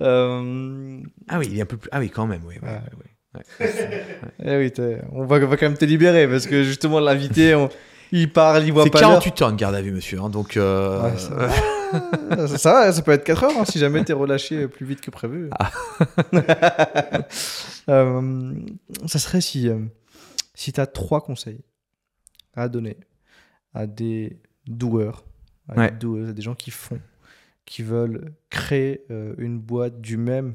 Euh, 0.00 1.00
Ah 1.26 1.40
oui, 1.40 1.48
il 1.50 1.58
est 1.58 1.62
un 1.62 1.66
peu 1.66 1.76
plus. 1.76 1.88
Ah 1.92 1.98
oui, 1.98 2.08
quand 2.08 2.24
même, 2.28 2.42
oui. 2.46 2.54
ouais, 2.62 2.68
Ouais. 3.34 3.42
ouais, 3.60 4.30
eh 4.44 4.56
oui, 4.56 4.72
on 5.10 5.24
va, 5.24 5.36
on 5.38 5.46
va 5.48 5.56
quand 5.56 5.66
même 5.66 5.76
te 5.76 5.84
libérer 5.84 6.28
parce 6.28 6.46
que 6.46 6.62
justement 6.62 7.00
l'invité, 7.00 7.56
on- 7.56 7.68
il 8.12 8.32
parle, 8.32 8.64
il 8.64 8.72
voit 8.72 8.84
C'est 8.84 8.90
pas 8.90 9.00
l'heure. 9.00 9.10
48 9.20 9.42
heures 9.42 9.50
de 9.52 9.56
garde 9.56 9.74
à 9.74 9.82
vue, 9.82 9.90
monsieur. 9.90 10.20
hein, 10.20 10.30
donc, 10.30 10.56
euh, 10.56 11.16
ça 11.16 11.34
va. 11.34 12.46
ça, 12.46 12.58
ça 12.58 12.72
va, 12.74 12.92
ça 12.92 13.02
peut 13.02 13.10
être 13.10 13.24
4 13.24 13.42
heures 13.42 13.50
hein, 13.58 13.64
si 13.64 13.80
jamais 13.80 14.04
t'es 14.04 14.12
relâché 14.12 14.68
plus 14.68 14.86
vite 14.86 15.00
que 15.00 15.10
prévu. 15.10 15.50
Ah. 15.58 15.72
Euh, 17.88 18.52
ça 19.06 19.18
serait 19.18 19.40
si, 19.40 19.68
si 20.54 20.72
tu 20.72 20.80
as 20.80 20.86
trois 20.86 21.22
conseils 21.22 21.60
à 22.54 22.68
donner 22.68 22.98
à 23.74 23.86
des 23.86 24.38
doueurs, 24.66 25.24
à, 25.68 25.76
Ouais. 25.78 25.92
à 25.92 26.32
des 26.32 26.42
gens 26.42 26.54
qui 26.54 26.70
font, 26.70 27.00
qui 27.64 27.82
veulent 27.82 28.32
créer 28.50 29.02
euh, 29.10 29.34
une 29.38 29.58
boîte 29.60 30.00
du 30.00 30.16
même 30.16 30.54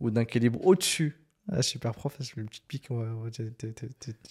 ou 0.00 0.10
d'un 0.10 0.24
calibre 0.24 0.64
au-dessus. 0.66 1.18
Ah, 1.50 1.60
super 1.62 1.92
prof, 1.92 2.14
c'est 2.20 2.36
une 2.36 2.46
petite 2.46 2.66
pique, 2.68 2.86
on 2.90 2.98
va, 2.98 3.30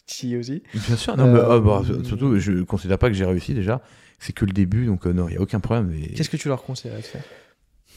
titiller 0.05 0.37
aussi. 0.37 0.63
Bien 0.73 0.95
sûr, 0.95 1.17
non, 1.17 1.25
mais, 1.31 1.39
Euh, 1.39 1.57
ah, 1.57 1.59
bah, 1.59 1.81
surtout, 2.05 2.39
je 2.39 2.51
ne 2.53 2.63
considère 2.63 2.97
pas 2.97 3.09
que 3.09 3.13
j'ai 3.15 3.25
réussi 3.25 3.53
déjà. 3.53 3.81
C'est 4.19 4.33
que 4.33 4.45
le 4.45 4.53
début, 4.53 4.85
donc 4.85 5.05
euh, 5.05 5.11
non, 5.13 5.27
il 5.27 5.31
n'y 5.31 5.37
a 5.37 5.41
aucun 5.41 5.59
problème. 5.59 5.91
et- 5.93 6.13
Qu'est-ce 6.13 6.29
que 6.29 6.37
tu 6.37 6.47
leur 6.47 6.63
conseillerais 6.63 7.01
de 7.01 7.05
faire? 7.05 7.23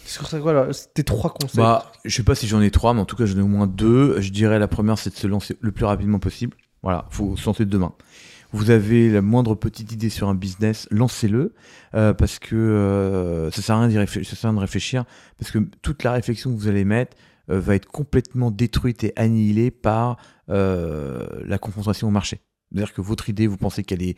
C'est 0.04 0.12
sur 0.14 0.26
ça 0.26 0.40
quoi, 0.40 0.52
là, 0.52 0.68
tes 0.94 1.04
trois 1.04 1.32
conseils? 1.32 1.58
Bah, 1.62 1.92
je 2.04 2.14
sais 2.14 2.24
pas 2.24 2.34
si 2.34 2.46
j'en 2.48 2.60
ai 2.60 2.70
trois, 2.70 2.92
mais 2.92 3.00
en 3.00 3.04
tout 3.06 3.16
cas, 3.16 3.24
j'en 3.24 3.38
ai 3.38 3.42
au 3.42 3.46
moins 3.48 3.66
deux. 3.66 4.20
Je 4.20 4.30
dirais 4.32 4.58
la 4.58 4.68
première, 4.68 4.98
c'est 4.98 5.10
de 5.10 5.14
se 5.16 5.26
lancer 5.26 5.56
le 5.60 5.70
plus 5.72 5.84
rapidement 5.84 6.18
possible. 6.18 6.56
Voilà, 6.82 7.06
faut 7.10 7.36
se 7.36 7.46
lancer 7.46 7.64
demain. 7.64 7.94
Vous 8.54 8.70
avez 8.70 9.10
la 9.10 9.20
moindre 9.20 9.56
petite 9.56 9.90
idée 9.90 10.10
sur 10.10 10.28
un 10.28 10.36
business, 10.36 10.86
lancez-le 10.92 11.54
euh, 11.96 12.14
parce 12.14 12.38
que 12.38 12.54
euh, 12.54 13.50
ça 13.50 13.62
sert 13.62 13.74
à 13.74 13.84
rien 13.84 14.06
sert 14.06 14.44
à 14.44 14.48
rien 14.48 14.52
de 14.52 14.60
réfléchir 14.60 15.04
parce 15.40 15.50
que 15.50 15.58
toute 15.82 16.04
la 16.04 16.12
réflexion 16.12 16.54
que 16.54 16.56
vous 16.60 16.68
allez 16.68 16.84
mettre 16.84 17.16
euh, 17.50 17.58
va 17.58 17.74
être 17.74 17.88
complètement 17.88 18.52
détruite 18.52 19.02
et 19.02 19.12
annihilée 19.16 19.72
par 19.72 20.18
euh, 20.50 21.26
la 21.44 21.58
confrontation 21.58 22.06
au 22.06 22.12
marché. 22.12 22.42
C'est-à-dire 22.70 22.94
que 22.94 23.00
votre 23.00 23.28
idée, 23.28 23.48
vous 23.48 23.56
pensez 23.56 23.82
qu'elle 23.82 24.04
est 24.04 24.16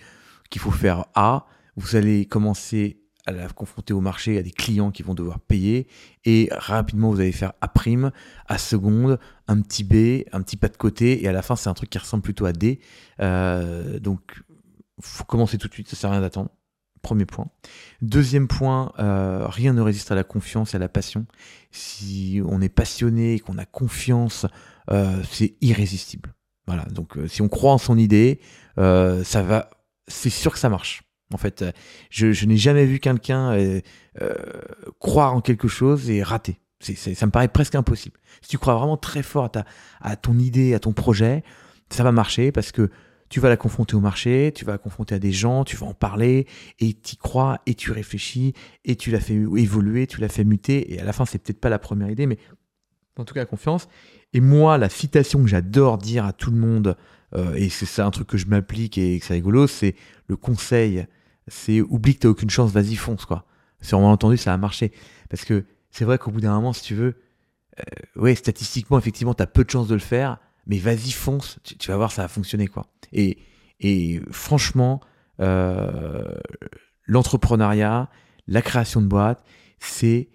qu'il 0.50 0.60
faut 0.60 0.70
faire 0.70 1.06
A, 1.14 1.46
vous 1.76 1.96
allez 1.96 2.26
commencer 2.26 3.05
à 3.26 3.32
la 3.32 3.48
confronter 3.48 3.92
au 3.92 4.00
marché, 4.00 4.38
à 4.38 4.42
des 4.42 4.50
clients 4.50 4.90
qui 4.90 5.02
vont 5.02 5.14
devoir 5.14 5.40
payer, 5.40 5.86
et 6.24 6.48
rapidement 6.52 7.10
vous 7.10 7.20
allez 7.20 7.32
faire 7.32 7.52
A 7.60 7.68
prime, 7.68 8.12
A 8.46 8.58
seconde, 8.58 9.18
un 9.48 9.60
petit 9.60 9.84
B, 9.84 10.24
un 10.32 10.42
petit 10.42 10.56
pas 10.56 10.68
de 10.68 10.76
côté, 10.76 11.22
et 11.24 11.28
à 11.28 11.32
la 11.32 11.42
fin 11.42 11.56
c'est 11.56 11.68
un 11.68 11.74
truc 11.74 11.90
qui 11.90 11.98
ressemble 11.98 12.22
plutôt 12.22 12.46
à 12.46 12.52
D. 12.52 12.80
Euh, 13.20 13.98
donc 13.98 14.42
faut 15.00 15.24
commencer 15.24 15.58
tout 15.58 15.68
de 15.68 15.74
suite, 15.74 15.88
ça 15.88 15.96
sert 15.96 16.10
à 16.10 16.14
rien 16.14 16.22
d'attendre. 16.22 16.50
Premier 17.02 17.26
point. 17.26 17.46
Deuxième 18.02 18.48
point, 18.48 18.92
euh, 18.98 19.46
rien 19.46 19.72
ne 19.74 19.80
résiste 19.80 20.10
à 20.10 20.16
la 20.16 20.24
confiance 20.24 20.74
et 20.74 20.76
à 20.76 20.80
la 20.80 20.88
passion. 20.88 21.26
Si 21.70 22.40
on 22.44 22.60
est 22.60 22.68
passionné 22.68 23.34
et 23.34 23.38
qu'on 23.38 23.58
a 23.58 23.64
confiance, 23.64 24.46
euh, 24.90 25.22
c'est 25.30 25.54
irrésistible. 25.60 26.34
Voilà. 26.66 26.84
Donc, 26.86 27.16
euh, 27.16 27.28
si 27.28 27.42
on 27.42 27.48
croit 27.48 27.72
en 27.72 27.78
son 27.78 27.96
idée, 27.96 28.40
euh, 28.78 29.22
ça 29.22 29.42
va. 29.42 29.70
C'est 30.08 30.30
sûr 30.30 30.52
que 30.52 30.58
ça 30.58 30.68
marche. 30.68 31.04
En 31.34 31.38
fait, 31.38 31.62
Euh, 31.62 31.72
je, 32.10 32.46
n'ai 32.46 32.56
jamais 32.56 32.86
vu 32.86 32.98
quelqu'un 32.98 33.52
euh, 33.52 33.80
euh, 34.20 34.34
croire 35.00 35.34
en 35.34 35.40
quelque 35.40 35.68
chose 35.68 36.10
et 36.10 36.22
rater. 36.22 36.60
Ça 36.80 37.26
me 37.26 37.30
paraît 37.30 37.48
presque 37.48 37.74
impossible. 37.74 38.18
Si 38.42 38.48
tu 38.48 38.58
crois 38.58 38.74
vraiment 38.74 38.96
très 38.96 39.22
fort 39.22 39.44
à, 39.44 39.48
ta, 39.48 39.64
à 40.00 40.14
ton 40.16 40.38
idée, 40.38 40.74
à 40.74 40.78
ton 40.78 40.92
projet, 40.92 41.42
ça 41.90 42.04
va 42.04 42.12
marcher 42.12 42.52
parce 42.52 42.70
que 42.70 42.90
tu 43.28 43.40
vas 43.40 43.48
la 43.48 43.56
confronter 43.56 43.96
au 43.96 44.00
marché, 44.00 44.52
tu 44.54 44.64
vas 44.64 44.72
la 44.72 44.78
confronter 44.78 45.14
à 45.14 45.18
des 45.18 45.32
gens, 45.32 45.64
tu 45.64 45.76
vas 45.76 45.86
en 45.86 45.94
parler 45.94 46.46
et 46.78 46.92
tu 46.92 47.16
crois 47.16 47.60
et 47.66 47.74
tu 47.74 47.90
réfléchis 47.90 48.52
et 48.84 48.94
tu 48.94 49.10
l'as 49.10 49.20
fait 49.20 49.34
évoluer, 49.34 50.06
tu 50.06 50.20
l'as 50.20 50.28
fait 50.28 50.44
muter 50.44 50.92
et 50.92 51.00
à 51.00 51.04
la 51.04 51.12
fin 51.12 51.24
c'est 51.24 51.38
peut-être 51.42 51.60
pas 51.60 51.70
la 51.70 51.80
première 51.80 52.10
idée 52.10 52.26
mais 52.26 52.38
en 53.16 53.24
tout 53.24 53.34
cas 53.34 53.46
confiance. 53.46 53.88
Et 54.32 54.40
moi 54.40 54.78
la 54.78 54.90
citation 54.90 55.42
que 55.42 55.48
j'adore 55.48 55.98
dire 55.98 56.24
à 56.24 56.32
tout 56.32 56.50
le 56.50 56.58
monde 56.58 56.96
et 57.56 57.68
c'est 57.68 57.86
ça 57.86 58.06
un 58.06 58.10
truc 58.10 58.28
que 58.28 58.36
je 58.36 58.46
m'applique 58.46 58.96
et 58.96 59.18
que 59.18 59.26
c'est 59.26 59.34
rigolo, 59.34 59.66
c'est 59.66 59.96
le 60.28 60.36
conseil, 60.36 61.06
c'est 61.48 61.80
oublie 61.80 62.14
que 62.14 62.20
t'as 62.20 62.28
aucune 62.28 62.50
chance, 62.50 62.72
vas-y 62.72 62.96
fonce 62.96 63.24
quoi. 63.24 63.46
Si 63.80 63.94
on 63.94 64.02
m'a 64.02 64.08
entendu 64.08 64.36
ça 64.36 64.52
a 64.52 64.56
marché 64.56 64.92
parce 65.28 65.44
que 65.44 65.64
c'est 65.90 66.04
vrai 66.04 66.18
qu'au 66.18 66.30
bout 66.30 66.40
d'un 66.40 66.54
moment 66.54 66.72
si 66.72 66.82
tu 66.82 66.94
veux, 66.94 67.16
euh, 67.78 68.20
ouais 68.20 68.34
statistiquement 68.34 68.98
effectivement 68.98 69.34
t'as 69.34 69.46
peu 69.46 69.64
de 69.64 69.70
chances 69.70 69.88
de 69.88 69.94
le 69.94 70.00
faire 70.00 70.38
mais 70.66 70.78
vas-y 70.78 71.12
fonce, 71.12 71.58
tu, 71.62 71.90
vas 71.90 71.96
voir 71.96 72.12
ça 72.12 72.22
va 72.22 72.28
fonctionner 72.28 72.66
quoi. 72.66 72.86
Et, 73.12 73.38
et 73.80 74.20
franchement, 74.30 75.00
euh, 75.40 76.34
l'entrepreneuriat, 77.04 78.10
la 78.46 78.62
création 78.62 79.00
de 79.00 79.06
boîtes, 79.06 79.44
c'est 79.78 80.28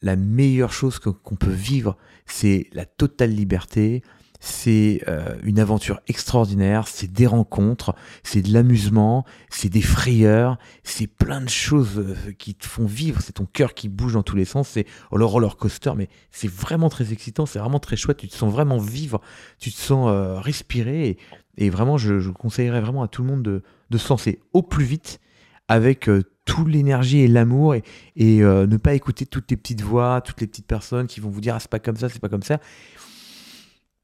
la 0.00 0.16
meilleure 0.16 0.72
chose 0.72 0.98
qu'on 0.98 1.36
peut 1.36 1.50
vivre. 1.50 1.96
C'est 2.26 2.68
la 2.72 2.86
totale 2.86 3.30
liberté, 3.30 4.02
c'est 4.44 5.02
euh, 5.08 5.36
une 5.42 5.58
aventure 5.58 6.00
extraordinaire, 6.06 6.86
c'est 6.86 7.10
des 7.10 7.26
rencontres, 7.26 7.94
c'est 8.22 8.42
de 8.42 8.52
l'amusement, 8.52 9.24
c'est 9.48 9.70
des 9.70 9.80
frayeurs, 9.80 10.58
c'est 10.82 11.06
plein 11.06 11.40
de 11.40 11.48
choses 11.48 11.98
euh, 11.98 12.32
qui 12.38 12.54
te 12.54 12.66
font 12.66 12.84
vivre, 12.84 13.22
c'est 13.22 13.32
ton 13.32 13.46
cœur 13.46 13.72
qui 13.72 13.88
bouge 13.88 14.12
dans 14.12 14.22
tous 14.22 14.36
les 14.36 14.44
sens, 14.44 14.68
c'est 14.68 14.86
le 15.10 15.24
roller 15.24 15.56
coaster, 15.56 15.92
mais 15.96 16.10
c'est 16.30 16.50
vraiment 16.50 16.90
très 16.90 17.10
excitant, 17.10 17.46
c'est 17.46 17.58
vraiment 17.58 17.78
très 17.78 17.96
chouette, 17.96 18.18
tu 18.18 18.28
te 18.28 18.34
sens 18.34 18.52
vraiment 18.52 18.76
vivre, 18.76 19.22
tu 19.58 19.72
te 19.72 19.78
sens 19.78 20.10
euh, 20.10 20.38
respirer, 20.38 21.16
et, 21.56 21.70
vraiment, 21.70 21.96
je, 21.96 22.28
conseillerais 22.30 22.82
vraiment 22.82 23.02
à 23.02 23.08
tout 23.08 23.22
le 23.22 23.28
monde 23.28 23.42
de, 23.42 23.62
de 23.88 23.98
se 23.98 24.10
lancer 24.10 24.40
au 24.52 24.60
plus 24.60 24.84
vite 24.84 25.20
avec 25.68 26.10
euh, 26.10 26.22
toute 26.44 26.68
l'énergie 26.68 27.20
et 27.20 27.28
l'amour 27.28 27.74
et, 27.74 27.82
ne 28.16 28.76
pas 28.76 28.92
écouter 28.92 29.24
toutes 29.24 29.50
les 29.50 29.56
petites 29.56 29.80
voix, 29.80 30.20
toutes 30.20 30.42
les 30.42 30.46
petites 30.46 30.66
personnes 30.66 31.06
qui 31.06 31.20
vont 31.20 31.30
vous 31.30 31.40
dire 31.40 31.54
ah 31.54 31.60
c'est 31.60 31.70
pas 31.70 31.78
comme 31.78 31.96
ça, 31.96 32.10
c'est 32.10 32.20
pas 32.20 32.28
comme 32.28 32.42
ça. 32.42 32.60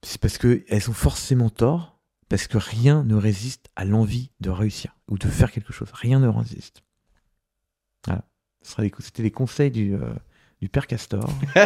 C'est 0.02 0.20
parce 0.20 0.38
que 0.38 0.64
elles 0.68 0.88
ont 0.88 0.94
forcément 0.94 1.50
tort, 1.50 1.98
parce 2.28 2.46
que 2.46 2.58
rien 2.58 3.04
ne 3.04 3.14
résiste 3.14 3.68
à 3.76 3.84
l'envie 3.84 4.30
de 4.40 4.50
réussir 4.50 4.96
ou 5.08 5.18
de 5.18 5.28
faire 5.28 5.52
quelque 5.52 5.72
chose. 5.72 5.88
Rien 5.92 6.20
ne 6.20 6.28
résiste. 6.28 6.82
Voilà. 8.06 8.24
C'était 8.62 9.22
les 9.22 9.30
conseils 9.30 9.70
du, 9.70 9.94
euh, 9.94 10.12
du 10.60 10.68
père 10.68 10.86
Castor. 10.86 11.28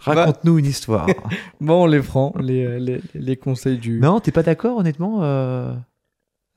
Raconte-nous 0.00 0.58
une 0.58 0.66
histoire. 0.66 1.08
Bon, 1.60 1.84
on 1.84 1.86
les 1.86 2.00
prend, 2.00 2.32
les, 2.40 2.64
euh, 2.64 2.78
les, 2.78 3.00
les 3.14 3.36
conseils 3.36 3.78
du. 3.78 4.00
non, 4.00 4.20
t'es 4.20 4.32
pas 4.32 4.42
d'accord 4.42 4.78
honnêtement 4.78 5.22
euh, 5.22 5.74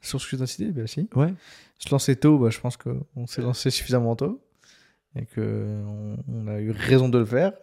Sur 0.01 0.21
ce 0.21 0.29
que 0.29 0.35
tu 0.35 0.43
as 0.43 0.47
cité, 0.47 0.71
bah 0.71 0.87
si. 0.87 1.09
Ouais. 1.15 1.33
Se 1.79 1.89
lancer 1.89 2.15
tôt, 2.15 2.37
bah, 2.37 2.49
je 2.49 2.59
pense 2.59 2.77
qu'on 2.77 3.27
s'est 3.27 3.41
lancé 3.41 3.69
suffisamment 3.69 4.15
tôt. 4.15 4.41
Et 5.15 5.25
qu'on 5.25 6.17
on 6.27 6.47
a 6.47 6.59
eu 6.59 6.71
raison 6.71 7.09
de 7.09 7.19
le 7.19 7.25
faire. 7.25 7.53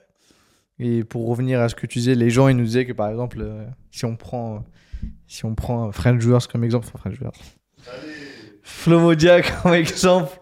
Et 0.83 1.05
pour 1.05 1.29
revenir 1.29 1.61
à 1.61 1.69
ce 1.69 1.75
que 1.75 1.87
tu 1.87 1.99
disais, 1.99 2.15
les 2.15 2.31
gens, 2.31 2.49
ils 2.49 2.57
nous 2.57 2.65
disaient 2.65 2.87
que 2.87 2.95
par 2.95 3.11
exemple, 3.11 3.39
euh, 3.43 3.67
si 3.91 4.07
on 4.07 4.17
prend, 4.17 4.57
euh, 4.57 5.07
si 5.27 5.45
on 5.45 5.55
prend 5.55 5.93
French 5.93 6.23
Joueurs 6.23 6.49
comme 6.49 6.65
exemple, 6.65 6.87
enfin 6.89 6.99
French 6.99 7.17
Joueurs, 7.19 7.33
Flomodia 8.63 9.43
comme 9.63 9.75
exemple, 9.75 10.39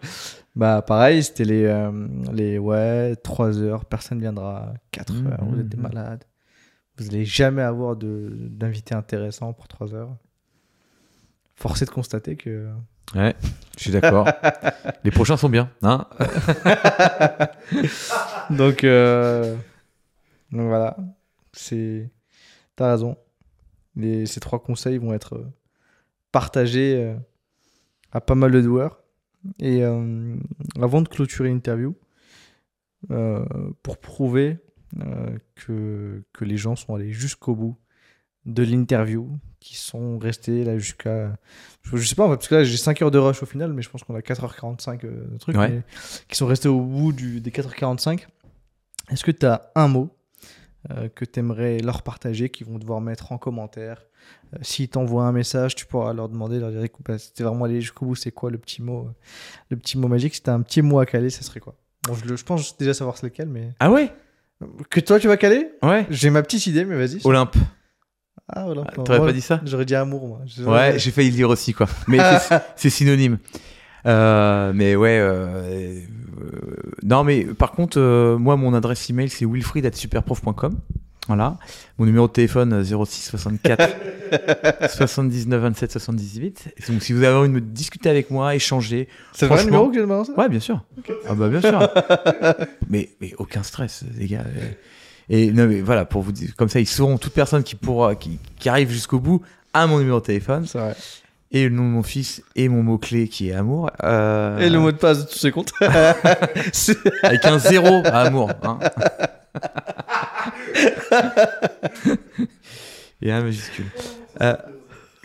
bah 0.54 0.80
pareil, 0.82 1.22
c'était 1.24 1.44
les, 1.44 1.64
euh, 1.64 1.90
les 2.32 2.56
ouais, 2.58 3.16
3 3.16 3.58
heures, 3.58 3.84
personne 3.84 4.20
viendra, 4.20 4.74
4 4.92 5.12
Mhm, 5.12 5.26
heures, 5.26 5.44
vous 5.44 5.60
êtes 5.60 5.68
des 5.68 5.76
mhm. 5.76 5.82
malades. 5.82 6.22
Vous 6.98 7.04
n'allez 7.06 7.24
jamais 7.24 7.62
avoir 7.62 7.96
de- 7.96 8.30
d'invité 8.32 8.94
intéressant 8.94 9.52
pour 9.52 9.66
3 9.68 9.92
heures. 9.94 10.16
Force 11.56 11.82
est 11.82 11.86
de 11.86 11.90
constater 11.90 12.36
que. 12.36 12.68
Ouais, 13.14 13.34
je 13.76 13.82
suis 13.82 13.90
d'accord. 13.90 14.28
les 15.04 15.10
prochains 15.10 15.36
sont 15.36 15.48
bien. 15.48 15.70
Hein 15.82 16.06
Donc, 18.50 18.84
euh, 18.84 19.56
donc 20.52 20.68
voilà, 20.68 20.96
c'est. 21.52 22.10
T'as 22.76 22.90
raison. 22.92 23.16
Les, 23.96 24.26
ces 24.26 24.38
trois 24.40 24.62
conseils 24.62 24.98
vont 24.98 25.12
être 25.12 25.34
euh, 25.36 25.46
partagés 26.32 26.94
euh, 26.96 27.16
à 28.12 28.20
pas 28.20 28.34
mal 28.36 28.52
de 28.52 28.62
joueurs. 28.62 29.02
Et 29.60 29.82
euh, 29.84 30.36
avant 30.80 31.02
de 31.02 31.08
clôturer 31.08 31.48
l'interview, 31.48 31.94
euh, 33.10 33.44
pour 33.82 33.98
prouver 33.98 34.58
euh, 35.00 35.36
que, 35.54 36.22
que 36.32 36.44
les 36.44 36.56
gens 36.56 36.76
sont 36.76 36.94
allés 36.94 37.12
jusqu'au 37.12 37.54
bout 37.54 37.76
de 38.46 38.62
l'interview, 38.62 39.30
qui 39.60 39.76
sont 39.76 40.18
restés 40.18 40.64
là 40.64 40.78
jusqu'à. 40.78 41.36
Je, 41.82 41.96
je 41.96 42.06
sais 42.08 42.14
pas, 42.14 42.24
en 42.26 42.30
fait, 42.30 42.36
parce 42.36 42.48
que 42.48 42.54
là 42.56 42.64
j'ai 42.64 42.76
5 42.76 43.02
heures 43.02 43.10
de 43.10 43.18
rush 43.18 43.42
au 43.42 43.46
final, 43.46 43.72
mais 43.72 43.82
je 43.82 43.90
pense 43.90 44.04
qu'on 44.04 44.14
a 44.14 44.20
4h45 44.20 45.04
euh, 45.04 45.26
de 45.32 45.36
trucs, 45.38 45.56
Ouais. 45.56 45.82
qui 46.28 46.36
sont 46.36 46.46
restés 46.46 46.68
au 46.68 46.80
bout 46.80 47.12
du, 47.12 47.40
des 47.40 47.50
4h45. 47.50 48.26
Est-ce 49.10 49.24
que 49.24 49.30
tu 49.30 49.46
as 49.46 49.70
un 49.74 49.88
mot 49.88 50.14
euh, 50.90 51.08
que 51.14 51.24
tu 51.24 51.40
aimerais 51.40 51.78
leur 51.78 52.02
partager, 52.02 52.48
qu'ils 52.50 52.66
vont 52.66 52.78
devoir 52.78 53.00
mettre 53.00 53.32
en 53.32 53.38
commentaire 53.38 54.04
Euh, 54.54 54.58
S'ils 54.62 54.88
t'envoient 54.88 55.24
un 55.24 55.32
message, 55.32 55.74
tu 55.74 55.86
pourras 55.86 56.12
leur 56.12 56.28
demander, 56.28 56.58
leur 56.58 56.70
dire 56.70 56.82
écoute, 56.82 57.04
bah, 57.08 57.18
c'était 57.18 57.44
vraiment 57.44 57.64
aller 57.64 57.80
jusqu'au 57.80 58.06
bout, 58.06 58.14
c'est 58.14 58.30
quoi 58.32 58.50
le 58.50 58.58
petit 58.58 58.82
mot 58.82 59.06
euh, 59.08 59.12
le 59.70 59.76
petit 59.76 59.96
mot 59.98 60.08
magique? 60.08 60.34
Si 60.34 60.42
tu 60.42 60.50
un 60.50 60.60
petit 60.62 60.82
mot 60.82 60.98
à 61.00 61.06
caler, 61.06 61.30
ça 61.30 61.42
serait 61.42 61.60
quoi? 61.60 61.74
Bon, 62.06 62.14
je, 62.14 62.24
le- 62.26 62.36
je 62.36 62.44
pense 62.44 62.76
déjà 62.78 62.94
savoir 62.94 63.16
c'est 63.18 63.26
lequel, 63.26 63.48
mais. 63.48 63.72
Ah 63.80 63.90
ouais? 63.90 64.12
Que 64.90 65.00
toi 65.00 65.18
tu 65.20 65.28
vas 65.28 65.36
caler? 65.36 65.70
Ouais. 65.82 66.06
J'ai 66.10 66.30
ma 66.30 66.42
petite 66.42 66.66
idée, 66.66 66.84
mais 66.84 66.96
vas-y. 66.96 67.20
Olympe. 67.24 67.56
Ah, 68.50 68.64
voilà. 68.64 68.84
Ah, 68.88 68.92
T'aurais 68.92 69.18
pas 69.18 69.32
dit 69.32 69.42
ça? 69.42 69.60
J'aurais 69.64 69.84
dit 69.84 69.94
amour, 69.94 70.26
moi. 70.26 70.40
Ouais, 70.66 70.98
j'ai 70.98 71.10
failli 71.10 71.28
le 71.30 71.36
dire 71.36 71.50
aussi, 71.50 71.74
quoi. 71.74 71.86
Mais 72.06 72.18
c'est 72.76 72.88
synonyme. 72.90 73.38
Euh, 74.08 74.72
mais 74.74 74.96
ouais. 74.96 75.18
euh, 75.20 76.00
euh, 76.40 76.76
non, 77.02 77.24
mais 77.24 77.44
par 77.44 77.72
contre, 77.72 77.98
moi, 78.38 78.56
mon 78.56 78.74
adresse 78.74 79.08
email, 79.10 79.28
c'est 79.28 79.44
wilfried.superprof.com. 79.44 80.78
Voilà. 81.26 81.58
Mon 81.98 82.06
numéro 82.06 82.26
de 82.26 82.32
téléphone, 82.32 82.72
euh, 82.72 83.04
06 83.04 83.28
64 83.28 83.96
79 84.90 85.60
27 85.60 85.92
78. 85.92 86.68
Et 86.76 86.90
Donc, 86.92 87.02
si 87.02 87.12
vous 87.12 87.22
avez 87.22 87.36
envie 87.36 87.48
de 87.50 87.54
me 87.54 87.60
discuter 87.60 88.08
avec 88.08 88.30
moi, 88.30 88.54
échanger. 88.54 89.08
C'est 89.34 89.44
le 89.44 89.48
vrai 89.48 89.58
Franchement- 89.58 89.76
numéro 89.76 89.90
que 89.90 90.00
j'ai 90.00 90.06
balancé 90.06 90.32
Ouais, 90.38 90.48
bien 90.48 90.60
sûr. 90.60 90.82
Ah, 91.28 91.34
bah, 91.34 91.48
bien 91.48 91.60
sûr. 91.60 91.78
mais, 92.88 93.10
mais 93.20 93.34
aucun 93.36 93.62
stress, 93.62 94.04
les 94.16 94.26
gars. 94.26 94.44
Et 95.28 95.52
non, 95.52 95.66
mais 95.66 95.82
voilà, 95.82 96.06
pour 96.06 96.22
vous 96.22 96.32
dire, 96.32 96.56
comme 96.56 96.70
ça, 96.70 96.80
ils 96.80 96.86
sauront, 96.88 97.18
toute 97.18 97.34
personne 97.34 97.62
qui, 97.62 97.74
pourra, 97.74 98.14
qui, 98.14 98.38
qui 98.58 98.70
arrive 98.70 98.88
jusqu'au 98.90 99.18
bout, 99.20 99.42
a 99.74 99.86
mon 99.86 99.98
numéro 99.98 100.20
de 100.20 100.24
téléphone 100.24 100.64
C'est 100.66 100.78
vrai. 100.78 100.96
Et 101.50 101.68
le 101.68 101.74
nom 101.74 101.84
de 101.84 101.88
mon 101.90 102.02
fils 102.02 102.42
et 102.56 102.68
mon 102.68 102.82
mot-clé 102.82 103.28
qui 103.28 103.48
est 103.48 103.52
amour. 103.54 103.90
euh, 104.04 104.58
Et 104.58 104.68
le 104.70 104.78
mot 104.78 104.92
de 104.92 104.96
passe 104.96 105.24
de 105.24 105.30
tous 105.30 105.38
ces 105.38 105.50
comptes 105.50 105.72
Avec 105.80 107.44
un 107.44 107.58
zéro 107.58 108.02
à 108.04 108.20
amour. 108.22 108.50
hein. 108.62 108.78
et 113.22 113.32
un 113.32 113.42
majuscule. 113.42 113.86
Euh, 114.40 114.54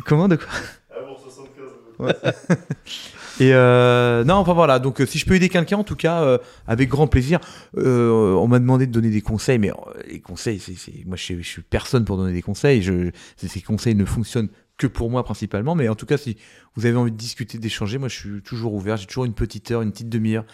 comment 0.05 0.27
de 0.27 0.35
quoi? 0.37 0.47
Amour 0.97 1.19
75. 1.99 2.33
Et 3.39 3.49
euh, 3.51 4.23
non, 4.23 4.35
enfin 4.35 4.53
voilà. 4.53 4.77
Donc, 4.77 5.01
si 5.07 5.17
je 5.17 5.25
peux 5.25 5.33
aider 5.33 5.49
quelqu'un, 5.49 5.77
en 5.77 5.83
tout 5.83 5.95
cas, 5.95 6.21
euh, 6.21 6.37
avec 6.67 6.87
grand 6.87 7.07
plaisir. 7.07 7.39
Euh, 7.77 8.33
on 8.35 8.47
m'a 8.47 8.59
demandé 8.59 8.85
de 8.85 8.91
donner 8.91 9.09
des 9.09 9.21
conseils, 9.21 9.57
mais 9.57 9.71
euh, 9.71 9.73
les 10.07 10.19
conseils, 10.19 10.59
c'est, 10.59 10.75
c'est- 10.75 11.03
moi, 11.07 11.15
je 11.17 11.23
suis, 11.23 11.41
je 11.43 11.49
suis 11.49 11.61
personne 11.63 12.05
pour 12.05 12.15
donner 12.17 12.31
des 12.33 12.43
conseils. 12.43 12.83
Je, 12.83 13.09
ces 13.37 13.47
ces 13.47 13.61
conseils 13.61 13.95
ne 13.95 14.05
fonctionnent 14.05 14.49
que 14.87 14.93
pour 14.93 15.09
moi 15.09 15.23
principalement. 15.23 15.75
Mais 15.75 15.89
en 15.89 15.95
tout 15.95 16.05
cas, 16.05 16.17
si 16.17 16.37
vous 16.75 16.85
avez 16.85 16.95
envie 16.95 17.11
de 17.11 17.17
discuter, 17.17 17.57
d'échanger, 17.57 17.97
moi, 17.97 18.07
je 18.09 18.15
suis 18.17 18.41
toujours 18.41 18.73
ouvert. 18.73 18.97
J'ai 18.97 19.07
toujours 19.07 19.25
une 19.25 19.33
petite 19.33 19.71
heure, 19.71 19.81
une 19.81 19.91
petite 19.91 20.09
demi-heure 20.09 20.45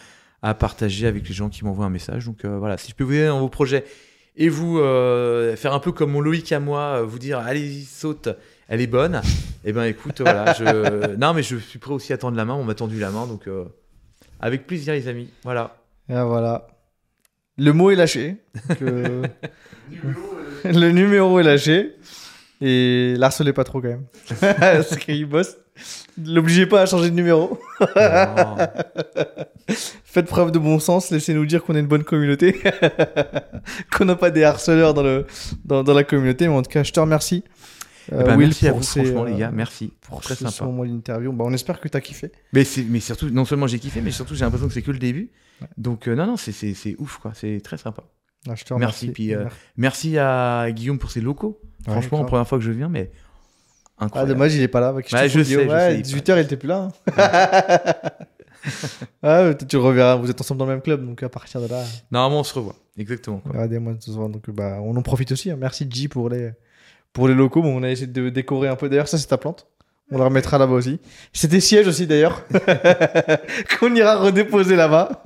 à 0.41 0.53
partager 0.53 1.06
avec 1.08 1.27
les 1.27 1.33
gens 1.33 1.49
qui 1.49 1.66
m'envoient 1.66 1.85
un 1.85 1.90
message. 1.90 2.25
Donc 2.25 2.45
euh, 2.45 2.58
voilà, 2.58 2.77
si 2.77 2.91
je 2.91 2.95
peux 2.95 3.03
vous 3.03 3.14
aider 3.14 3.27
dans 3.27 3.40
vos 3.40 3.49
projets 3.49 3.83
et 4.38 4.48
vous 4.48 4.80
euh, 4.80 5.56
faire 5.58 5.74
un 5.74 5.80
peu 5.80 5.91
comme 5.91 6.11
mon 6.11 6.22
Loïc 6.22 6.51
à 6.53 6.59
moi, 6.61 6.99
euh, 6.99 7.03
vous 7.03 7.19
dire 7.19 7.40
allez 7.40 7.82
saute, 7.82 8.30
elle 8.69 8.80
est 8.80 8.88
bonne. 8.88 9.22
Eh 9.66 9.74
ben 9.74 9.83
écoute, 9.83 10.22
voilà, 10.22 10.53
je 10.53 11.16
non 11.17 11.33
mais 11.33 11.43
je 11.43 11.58
suis 11.58 11.77
prêt 11.80 11.91
aussi 11.91 12.14
à 12.14 12.17
tendre 12.17 12.38
la 12.38 12.45
main. 12.45 12.53
On 12.53 12.64
m'a 12.64 12.74
tendu 12.75 12.99
la 12.99 13.09
main, 13.11 13.27
donc 13.27 13.48
euh, 13.48 13.66
avec 14.40 14.66
plaisir 14.66 14.93
les 14.93 15.09
amis. 15.09 15.30
Voilà. 15.43 15.83
Et 16.08 16.14
voilà. 16.14 16.67
Le 17.58 17.74
mot 17.74 17.91
est 17.91 17.95
lâché. 17.98 18.38
que- 18.80 19.24
le 20.64 20.91
numéro 20.91 21.38
est 21.40 21.43
lâché. 21.43 21.95
Et 22.62 23.16
l'harcelez 23.18 23.54
pas 23.54 23.64
trop 23.64 23.82
quand 23.82 23.88
même. 23.88 24.06
C'est 24.84 25.00
qu'il 25.00 25.26
bosse. 25.26 25.56
L'obligez 26.22 26.66
pas 26.66 26.82
à 26.82 26.86
changer 26.86 27.10
de 27.10 27.16
numéro. 27.16 27.58
Non. 27.80 27.88
Faites 30.04 30.26
preuve 30.26 30.52
de 30.52 30.60
bon 30.60 30.80
sens, 30.80 31.12
laissez-nous 31.12 31.46
dire 31.46 31.64
qu'on 31.64 31.76
est 31.76 31.80
une 31.80 31.88
bonne 31.88 32.04
communauté. 32.04 32.60
qu'on 33.96 34.06
n'a 34.06 34.16
pas 34.16 34.32
des 34.32 34.44
harceleurs 34.44 34.94
dans, 34.94 35.04
le, 35.04 35.26
dans, 35.64 35.84
dans 35.84 35.94
la 35.94 36.04
communauté. 36.04 36.48
Mais 36.48 36.54
en 36.56 36.62
tout 36.62 36.72
cas, 36.72 36.84
je 36.84 36.92
te 36.92 37.00
remercie. 37.00 37.44
euh, 38.12 38.18
Eh 38.22 38.24
ben, 38.26 38.36
Will, 38.38 38.48
merci 38.48 38.68
à 38.68 38.72
pour 38.72 38.80
vous, 38.80 38.84
ces, 38.86 39.04
franchement, 39.06 39.24
euh, 39.24 39.30
les 39.30 39.38
gars. 39.38 39.52
Merci. 39.52 39.94
Pour 40.02 40.22
Très 40.22 40.36
ce 40.36 40.48
sympa. 40.50 40.66
moment 40.70 40.84
d'interview. 40.86 41.32
Bah, 41.32 41.46
on 41.48 41.54
espère 41.54 41.80
que 41.80 41.88
tu 41.88 41.96
as 41.96 42.02
kiffé. 42.02 42.32
Mais, 42.52 42.64
mais 42.90 43.00
surtout, 43.00 43.30
non 43.30 43.46
seulement 43.46 43.68
j'ai 43.68 43.80
kiffé, 43.80 44.02
mais 44.02 44.12
surtout 44.12 44.36
j'ai 44.36 44.44
l'impression 44.44 44.68
que 44.68 44.74
c'est 44.74 44.82
que 44.82 44.92
le 44.92 45.00
début. 45.00 45.32
Donc, 45.78 46.08
euh, 46.08 46.16
non, 46.16 46.26
non, 46.26 46.36
c'est- 46.38 46.96
ouf, 46.98 47.18
quoi. 47.20 47.32
C'est 47.36 47.62
très 47.64 47.78
sympa. 47.78 48.04
Ah, 48.50 48.56
je 48.56 48.64
te 48.64 48.74
Merci, 48.74 49.06
remercie. 49.06 49.12
puis, 49.12 49.34
euh, 49.34 49.44
Merci. 49.44 49.58
Merci 49.78 50.18
à 50.18 50.68
Guillaume 50.72 50.98
pour 51.00 51.12
ses 51.12 51.22
locaux. 51.22 51.62
Ouais, 51.88 51.93
Franchement, 51.93 52.24
première 52.25 52.48
fois 52.48 52.58
que 52.58 52.64
je 52.64 52.72
viens, 52.72 52.90
mais 52.90 53.11
Ah, 53.98 54.06
incroyable. 54.06 54.33
dommage, 54.33 54.56
il 54.56 54.61
est 54.61 54.67
pas 54.67 54.80
là. 54.80 54.91
Bah, 54.93 54.99
je 55.06 55.09
sais, 55.09 55.30
je 55.30 55.40
Ouais, 55.40 55.43
sais, 55.45 55.93
il 55.95 55.99
est 55.99 56.01
18h, 56.01 56.38
il 56.38 56.40
était 56.40 56.58
plus 56.58 56.67
là. 56.67 56.90
hein. 57.08 58.09
ah, 59.24 59.53
tu 59.53 59.77
reverras. 59.77 60.16
Vous 60.16 60.30
êtes 60.30 60.40
ensemble 60.41 60.59
dans 60.59 60.66
le 60.66 60.72
même 60.74 60.82
club, 60.82 61.06
donc 61.06 61.24
à 61.24 61.30
partir 61.30 61.61
de 61.61 61.67
là, 61.67 61.83
Normalement, 62.11 62.41
on 62.41 62.43
se 62.43 62.53
revoit. 62.53 62.75
Exactement. 62.98 63.40
quoi. 63.40 63.67
mois 63.80 63.93
ce 63.99 64.11
soir. 64.11 64.30
Donc, 64.30 64.49
bah, 64.49 64.80
on 64.82 64.95
en 64.95 65.01
profite 65.01 65.32
aussi. 65.32 65.49
hein. 65.51 65.58
Merci, 65.59 65.88
G, 65.90 66.08
pour 66.08 66.30
les, 66.30 66.51
pour 67.14 67.27
les 67.27 67.33
locaux. 67.33 67.61
Bon, 67.61 67.77
on 67.80 67.83
a 67.83 67.90
essayé 67.90 68.08
de 68.08 68.30
décorer 68.30 68.67
un 68.67 68.75
peu. 68.75 68.90
D'ailleurs, 68.90 69.08
ça, 69.08 69.17
c'est 69.17 69.27
ta 69.27 69.38
plante. 69.38 69.67
On 70.12 70.18
la 70.18 70.26
remettra 70.26 70.58
là-bas 70.58 70.74
aussi. 70.74 71.00
C'était 71.34 71.60
siège 71.60 71.88
aussi, 71.88 72.08
d'ailleurs. 72.08 72.42
Qu'on 73.80 73.94
ira 73.94 74.16
redéposer 74.18 74.76
là-bas. 74.76 75.22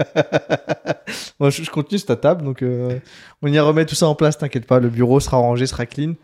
Moi, 1.40 1.50
je, 1.52 1.70
continue, 1.70 2.00
c'est 2.00 2.08
ta 2.08 2.18
table. 2.18 2.44
Donc, 2.44 2.62
euh, 2.62 3.00
on 3.42 3.48
ira 3.48 3.66
remettre 3.66 3.90
tout 3.90 3.96
ça 3.96 4.08
en 4.08 4.16
place, 4.16 4.38
t'inquiète 4.38 4.66
pas. 4.68 4.80
Le 4.80 4.90
bureau 4.90 5.22
sera 5.22 5.38
rangé, 5.38 5.68
sera 5.68 5.86
clean. 5.86 6.16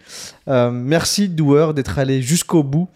Euh, 0.50 0.72
merci, 0.72 1.30
Douer, 1.30 1.74
d'être 1.74 2.00
allé 2.00 2.22
jusqu'au 2.22 2.64
bout 2.64 2.90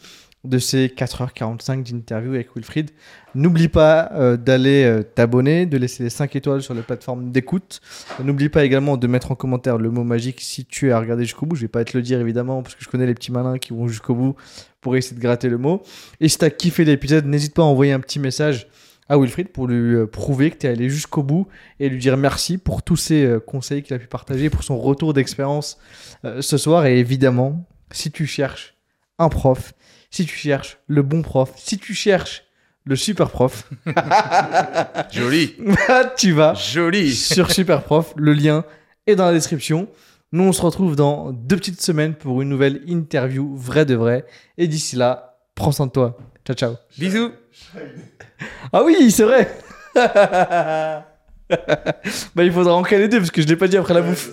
de 0.43 0.57
ces 0.57 0.87
4h45 0.87 1.89
d'interview 1.89 2.33
avec 2.33 2.55
Wilfried. 2.55 2.91
N'oublie 3.33 3.69
pas 3.69 4.11
euh, 4.13 4.35
d'aller 4.35 4.83
euh, 4.83 5.01
t'abonner, 5.01 5.65
de 5.65 5.77
laisser 5.77 6.03
les 6.03 6.09
5 6.09 6.35
étoiles 6.35 6.61
sur 6.61 6.73
les 6.73 6.81
plateformes 6.81 7.31
d'écoute. 7.31 7.79
N'oublie 8.21 8.49
pas 8.49 8.65
également 8.65 8.97
de 8.97 9.07
mettre 9.07 9.31
en 9.31 9.35
commentaire 9.35 9.77
le 9.77 9.89
mot 9.89 10.03
magique 10.03 10.41
si 10.41 10.65
tu 10.65 10.91
as 10.91 10.99
regardé 10.99 11.23
jusqu'au 11.23 11.45
bout. 11.45 11.55
Je 11.55 11.61
vais 11.61 11.69
pas 11.69 11.85
te 11.85 11.95
le 11.95 12.03
dire 12.03 12.19
évidemment 12.19 12.61
parce 12.61 12.75
que 12.75 12.83
je 12.83 12.89
connais 12.89 13.05
les 13.05 13.13
petits 13.13 13.31
malins 13.31 13.57
qui 13.57 13.71
vont 13.71 13.87
jusqu'au 13.87 14.15
bout 14.15 14.35
pour 14.81 14.97
essayer 14.97 15.15
de 15.15 15.21
gratter 15.21 15.47
le 15.47 15.57
mot. 15.57 15.81
Et 16.19 16.27
si 16.27 16.37
tu 16.37 16.45
as 16.45 16.49
kiffé 16.49 16.83
l'épisode, 16.83 17.25
n'hésite 17.25 17.53
pas 17.53 17.61
à 17.61 17.65
envoyer 17.65 17.93
un 17.93 18.01
petit 18.01 18.19
message 18.19 18.67
à 19.07 19.17
Wilfried 19.17 19.47
pour 19.49 19.67
lui 19.67 19.95
euh, 19.95 20.07
prouver 20.07 20.51
que 20.51 20.57
tu 20.57 20.67
es 20.67 20.69
allé 20.69 20.89
jusqu'au 20.89 21.23
bout 21.23 21.47
et 21.79 21.87
lui 21.87 21.99
dire 21.99 22.17
merci 22.17 22.57
pour 22.57 22.83
tous 22.83 23.11
euh, 23.11 23.39
conseils 23.39 23.81
qu'il 23.81 23.95
a 23.95 23.99
pu 23.99 24.07
partager, 24.07 24.49
pour 24.49 24.63
son 24.63 24.77
retour 24.77 25.13
d'expérience 25.13 25.77
ce 26.41 26.57
soir. 26.57 26.85
Et 26.85 26.99
évidemment, 26.99 27.65
si 27.91 28.11
tu 28.11 28.25
cherches 28.25 28.75
un 29.19 29.29
prof, 29.29 29.73
si 30.13 30.27
tu 30.27 30.35
cherches 30.37 30.77
le 30.87 31.01
bon 31.01 31.23
prof, 31.23 31.51
si 31.55 31.79
tu 31.79 31.95
cherches 31.95 32.43
le 32.85 32.95
super 32.95 33.31
prof, 33.31 33.67
Joli. 35.11 35.55
tu 36.17 36.33
vas 36.33 36.53
Joli. 36.53 37.15
sur 37.15 37.49
Super 37.49 37.81
Prof. 37.81 38.13
Le 38.15 38.33
lien 38.33 38.63
est 39.07 39.15
dans 39.15 39.25
la 39.25 39.33
description. 39.33 39.87
Nous, 40.31 40.43
on 40.43 40.51
se 40.51 40.61
retrouve 40.61 40.95
dans 40.95 41.31
deux 41.31 41.55
petites 41.55 41.81
semaines 41.81 42.13
pour 42.13 42.43
une 42.43 42.49
nouvelle 42.49 42.81
interview 42.85 43.55
vrai 43.55 43.85
de 43.85 43.95
vrai. 43.95 44.25
Et 44.59 44.67
d'ici 44.67 44.95
là, 44.97 45.39
prends 45.55 45.71
soin 45.71 45.87
de 45.87 45.91
toi. 45.91 46.15
Ciao, 46.45 46.55
ciao. 46.55 46.75
Bisous. 46.99 47.31
Ah 48.71 48.83
oui, 48.83 49.09
c'est 49.09 49.23
vrai. 49.23 49.49
bah, 49.95 51.05
il 52.43 52.51
faudra 52.51 52.75
en 52.75 52.83
caler 52.83 53.07
deux 53.07 53.17
parce 53.17 53.31
que 53.31 53.41
je 53.41 53.47
l'ai 53.47 53.55
pas 53.55 53.67
dit 53.67 53.77
après 53.77 53.95
la 53.95 54.01
bouffe. 54.01 54.29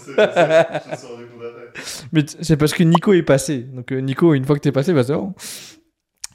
Mais 2.12 2.24
c'est 2.40 2.56
parce 2.56 2.72
que 2.72 2.82
Nico 2.82 3.12
est 3.12 3.22
passé. 3.22 3.58
Donc 3.58 3.92
euh, 3.92 4.00
Nico, 4.00 4.34
une 4.34 4.44
fois 4.44 4.56
que 4.56 4.60
t'es 4.60 4.72
passé, 4.72 4.92
bah 4.92 5.04
c'est 5.04 5.14
bon. 5.14 5.34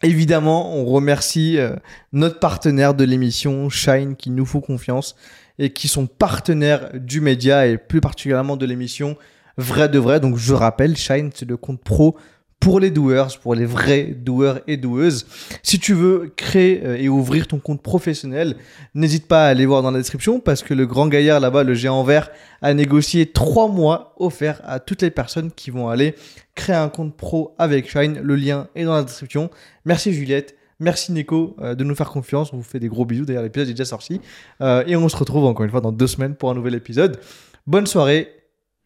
Évidemment, 0.04 0.76
on 0.76 0.86
remercie 0.86 1.58
euh, 1.58 1.76
notre 2.12 2.40
partenaire 2.40 2.94
de 2.94 3.04
l'émission, 3.04 3.70
Shine, 3.70 4.16
qui 4.16 4.30
nous 4.30 4.46
font 4.46 4.62
confiance 4.62 5.16
et 5.58 5.72
qui 5.72 5.88
sont 5.88 6.06
partenaires 6.06 6.90
du 6.94 7.22
média 7.22 7.66
et 7.66 7.78
plus 7.78 8.02
particulièrement 8.02 8.58
de 8.58 8.66
l'émission 8.66 9.18
Vrai 9.58 9.88
de 9.88 10.00
Vrai. 10.00 10.20
Donc 10.20 10.38
je 10.38 10.54
rappelle, 10.54 10.98
Shine, 10.98 11.32
c'est 11.34 11.48
le 11.48 11.58
compte 11.58 11.82
pro 11.82 12.18
pour 12.60 12.80
les 12.80 12.90
doueurs, 12.90 13.38
pour 13.40 13.54
les 13.54 13.66
vrais 13.66 14.06
doueurs 14.06 14.62
et 14.68 14.78
doueuses. 14.78 15.28
Si 15.62 15.78
tu 15.78 15.94
veux 15.94 16.34
créer 16.36 16.82
euh, 16.84 16.98
et 16.98 17.10
ouvrir 17.10 17.48
ton 17.48 17.60
compte 17.60 17.82
professionnel, 17.82 18.56
n'hésite 18.96 19.28
pas 19.28 19.46
à 19.46 19.50
aller 19.50 19.66
voir 19.66 19.84
dans 19.84 19.92
la 19.92 20.00
description 20.00 20.40
parce 20.40 20.64
que 20.64 20.74
le 20.74 20.88
grand 20.88 21.08
gaillard 21.08 21.40
là-bas, 21.40 21.64
le 21.64 21.74
géant 21.74 22.04
vert, 22.04 22.32
a 22.62 22.74
négocié 22.74 23.28
trois 23.28 23.68
mois 23.68 24.16
offerts 24.18 24.62
à 24.66 24.80
toutes 24.80 25.02
les 25.02 25.12
personnes 25.12 25.52
qui 25.52 25.70
vont 25.70 25.90
aller 25.90 26.16
créer 26.56 26.76
un 26.76 26.90
compte 26.90 27.16
pro 27.16 27.54
avec 27.60 27.90
Shine. 27.90 28.20
Le 28.22 28.36
lien 28.36 28.68
est 28.76 28.86
dans 28.86 28.96
la 28.96 29.04
description. 29.04 29.52
Merci 29.86 30.14
Juliette. 30.14 30.56
Merci 30.80 31.14
Nico 31.14 31.56
euh, 31.62 31.76
de 31.76 31.84
nous 31.84 31.96
faire 31.96 32.10
confiance. 32.10 32.52
On 32.52 32.58
vous 32.58 32.64
fait 32.64 32.80
des 32.80 32.90
gros 32.90 33.06
bisous. 33.06 33.26
D'ailleurs, 33.26 33.44
l'épisode 33.44 33.70
est 33.70 33.74
déjà 33.74 33.86
sorti. 33.86 34.20
Euh, 34.62 34.84
et 34.88 34.96
on 34.96 35.08
se 35.08 35.16
retrouve 35.16 35.46
encore 35.46 35.66
une 35.66 35.72
fois 35.72 35.82
dans 35.82 35.92
deux 35.92 36.08
semaines 36.08 36.36
pour 36.36 36.50
un 36.50 36.54
nouvel 36.54 36.76
épisode. 36.76 37.20
Bonne 37.68 37.88
soirée 37.88 38.30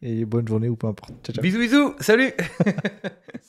et 0.02 0.24
bonne 0.24 0.46
journée 0.46 0.68
ou 0.68 0.76
peu 0.76 0.86
importe. 0.86 1.12
Ciao, 1.24 1.34
ciao. 1.34 1.42
Bisous, 1.42 1.58
bisous. 1.58 1.94
Salut. 2.00 2.32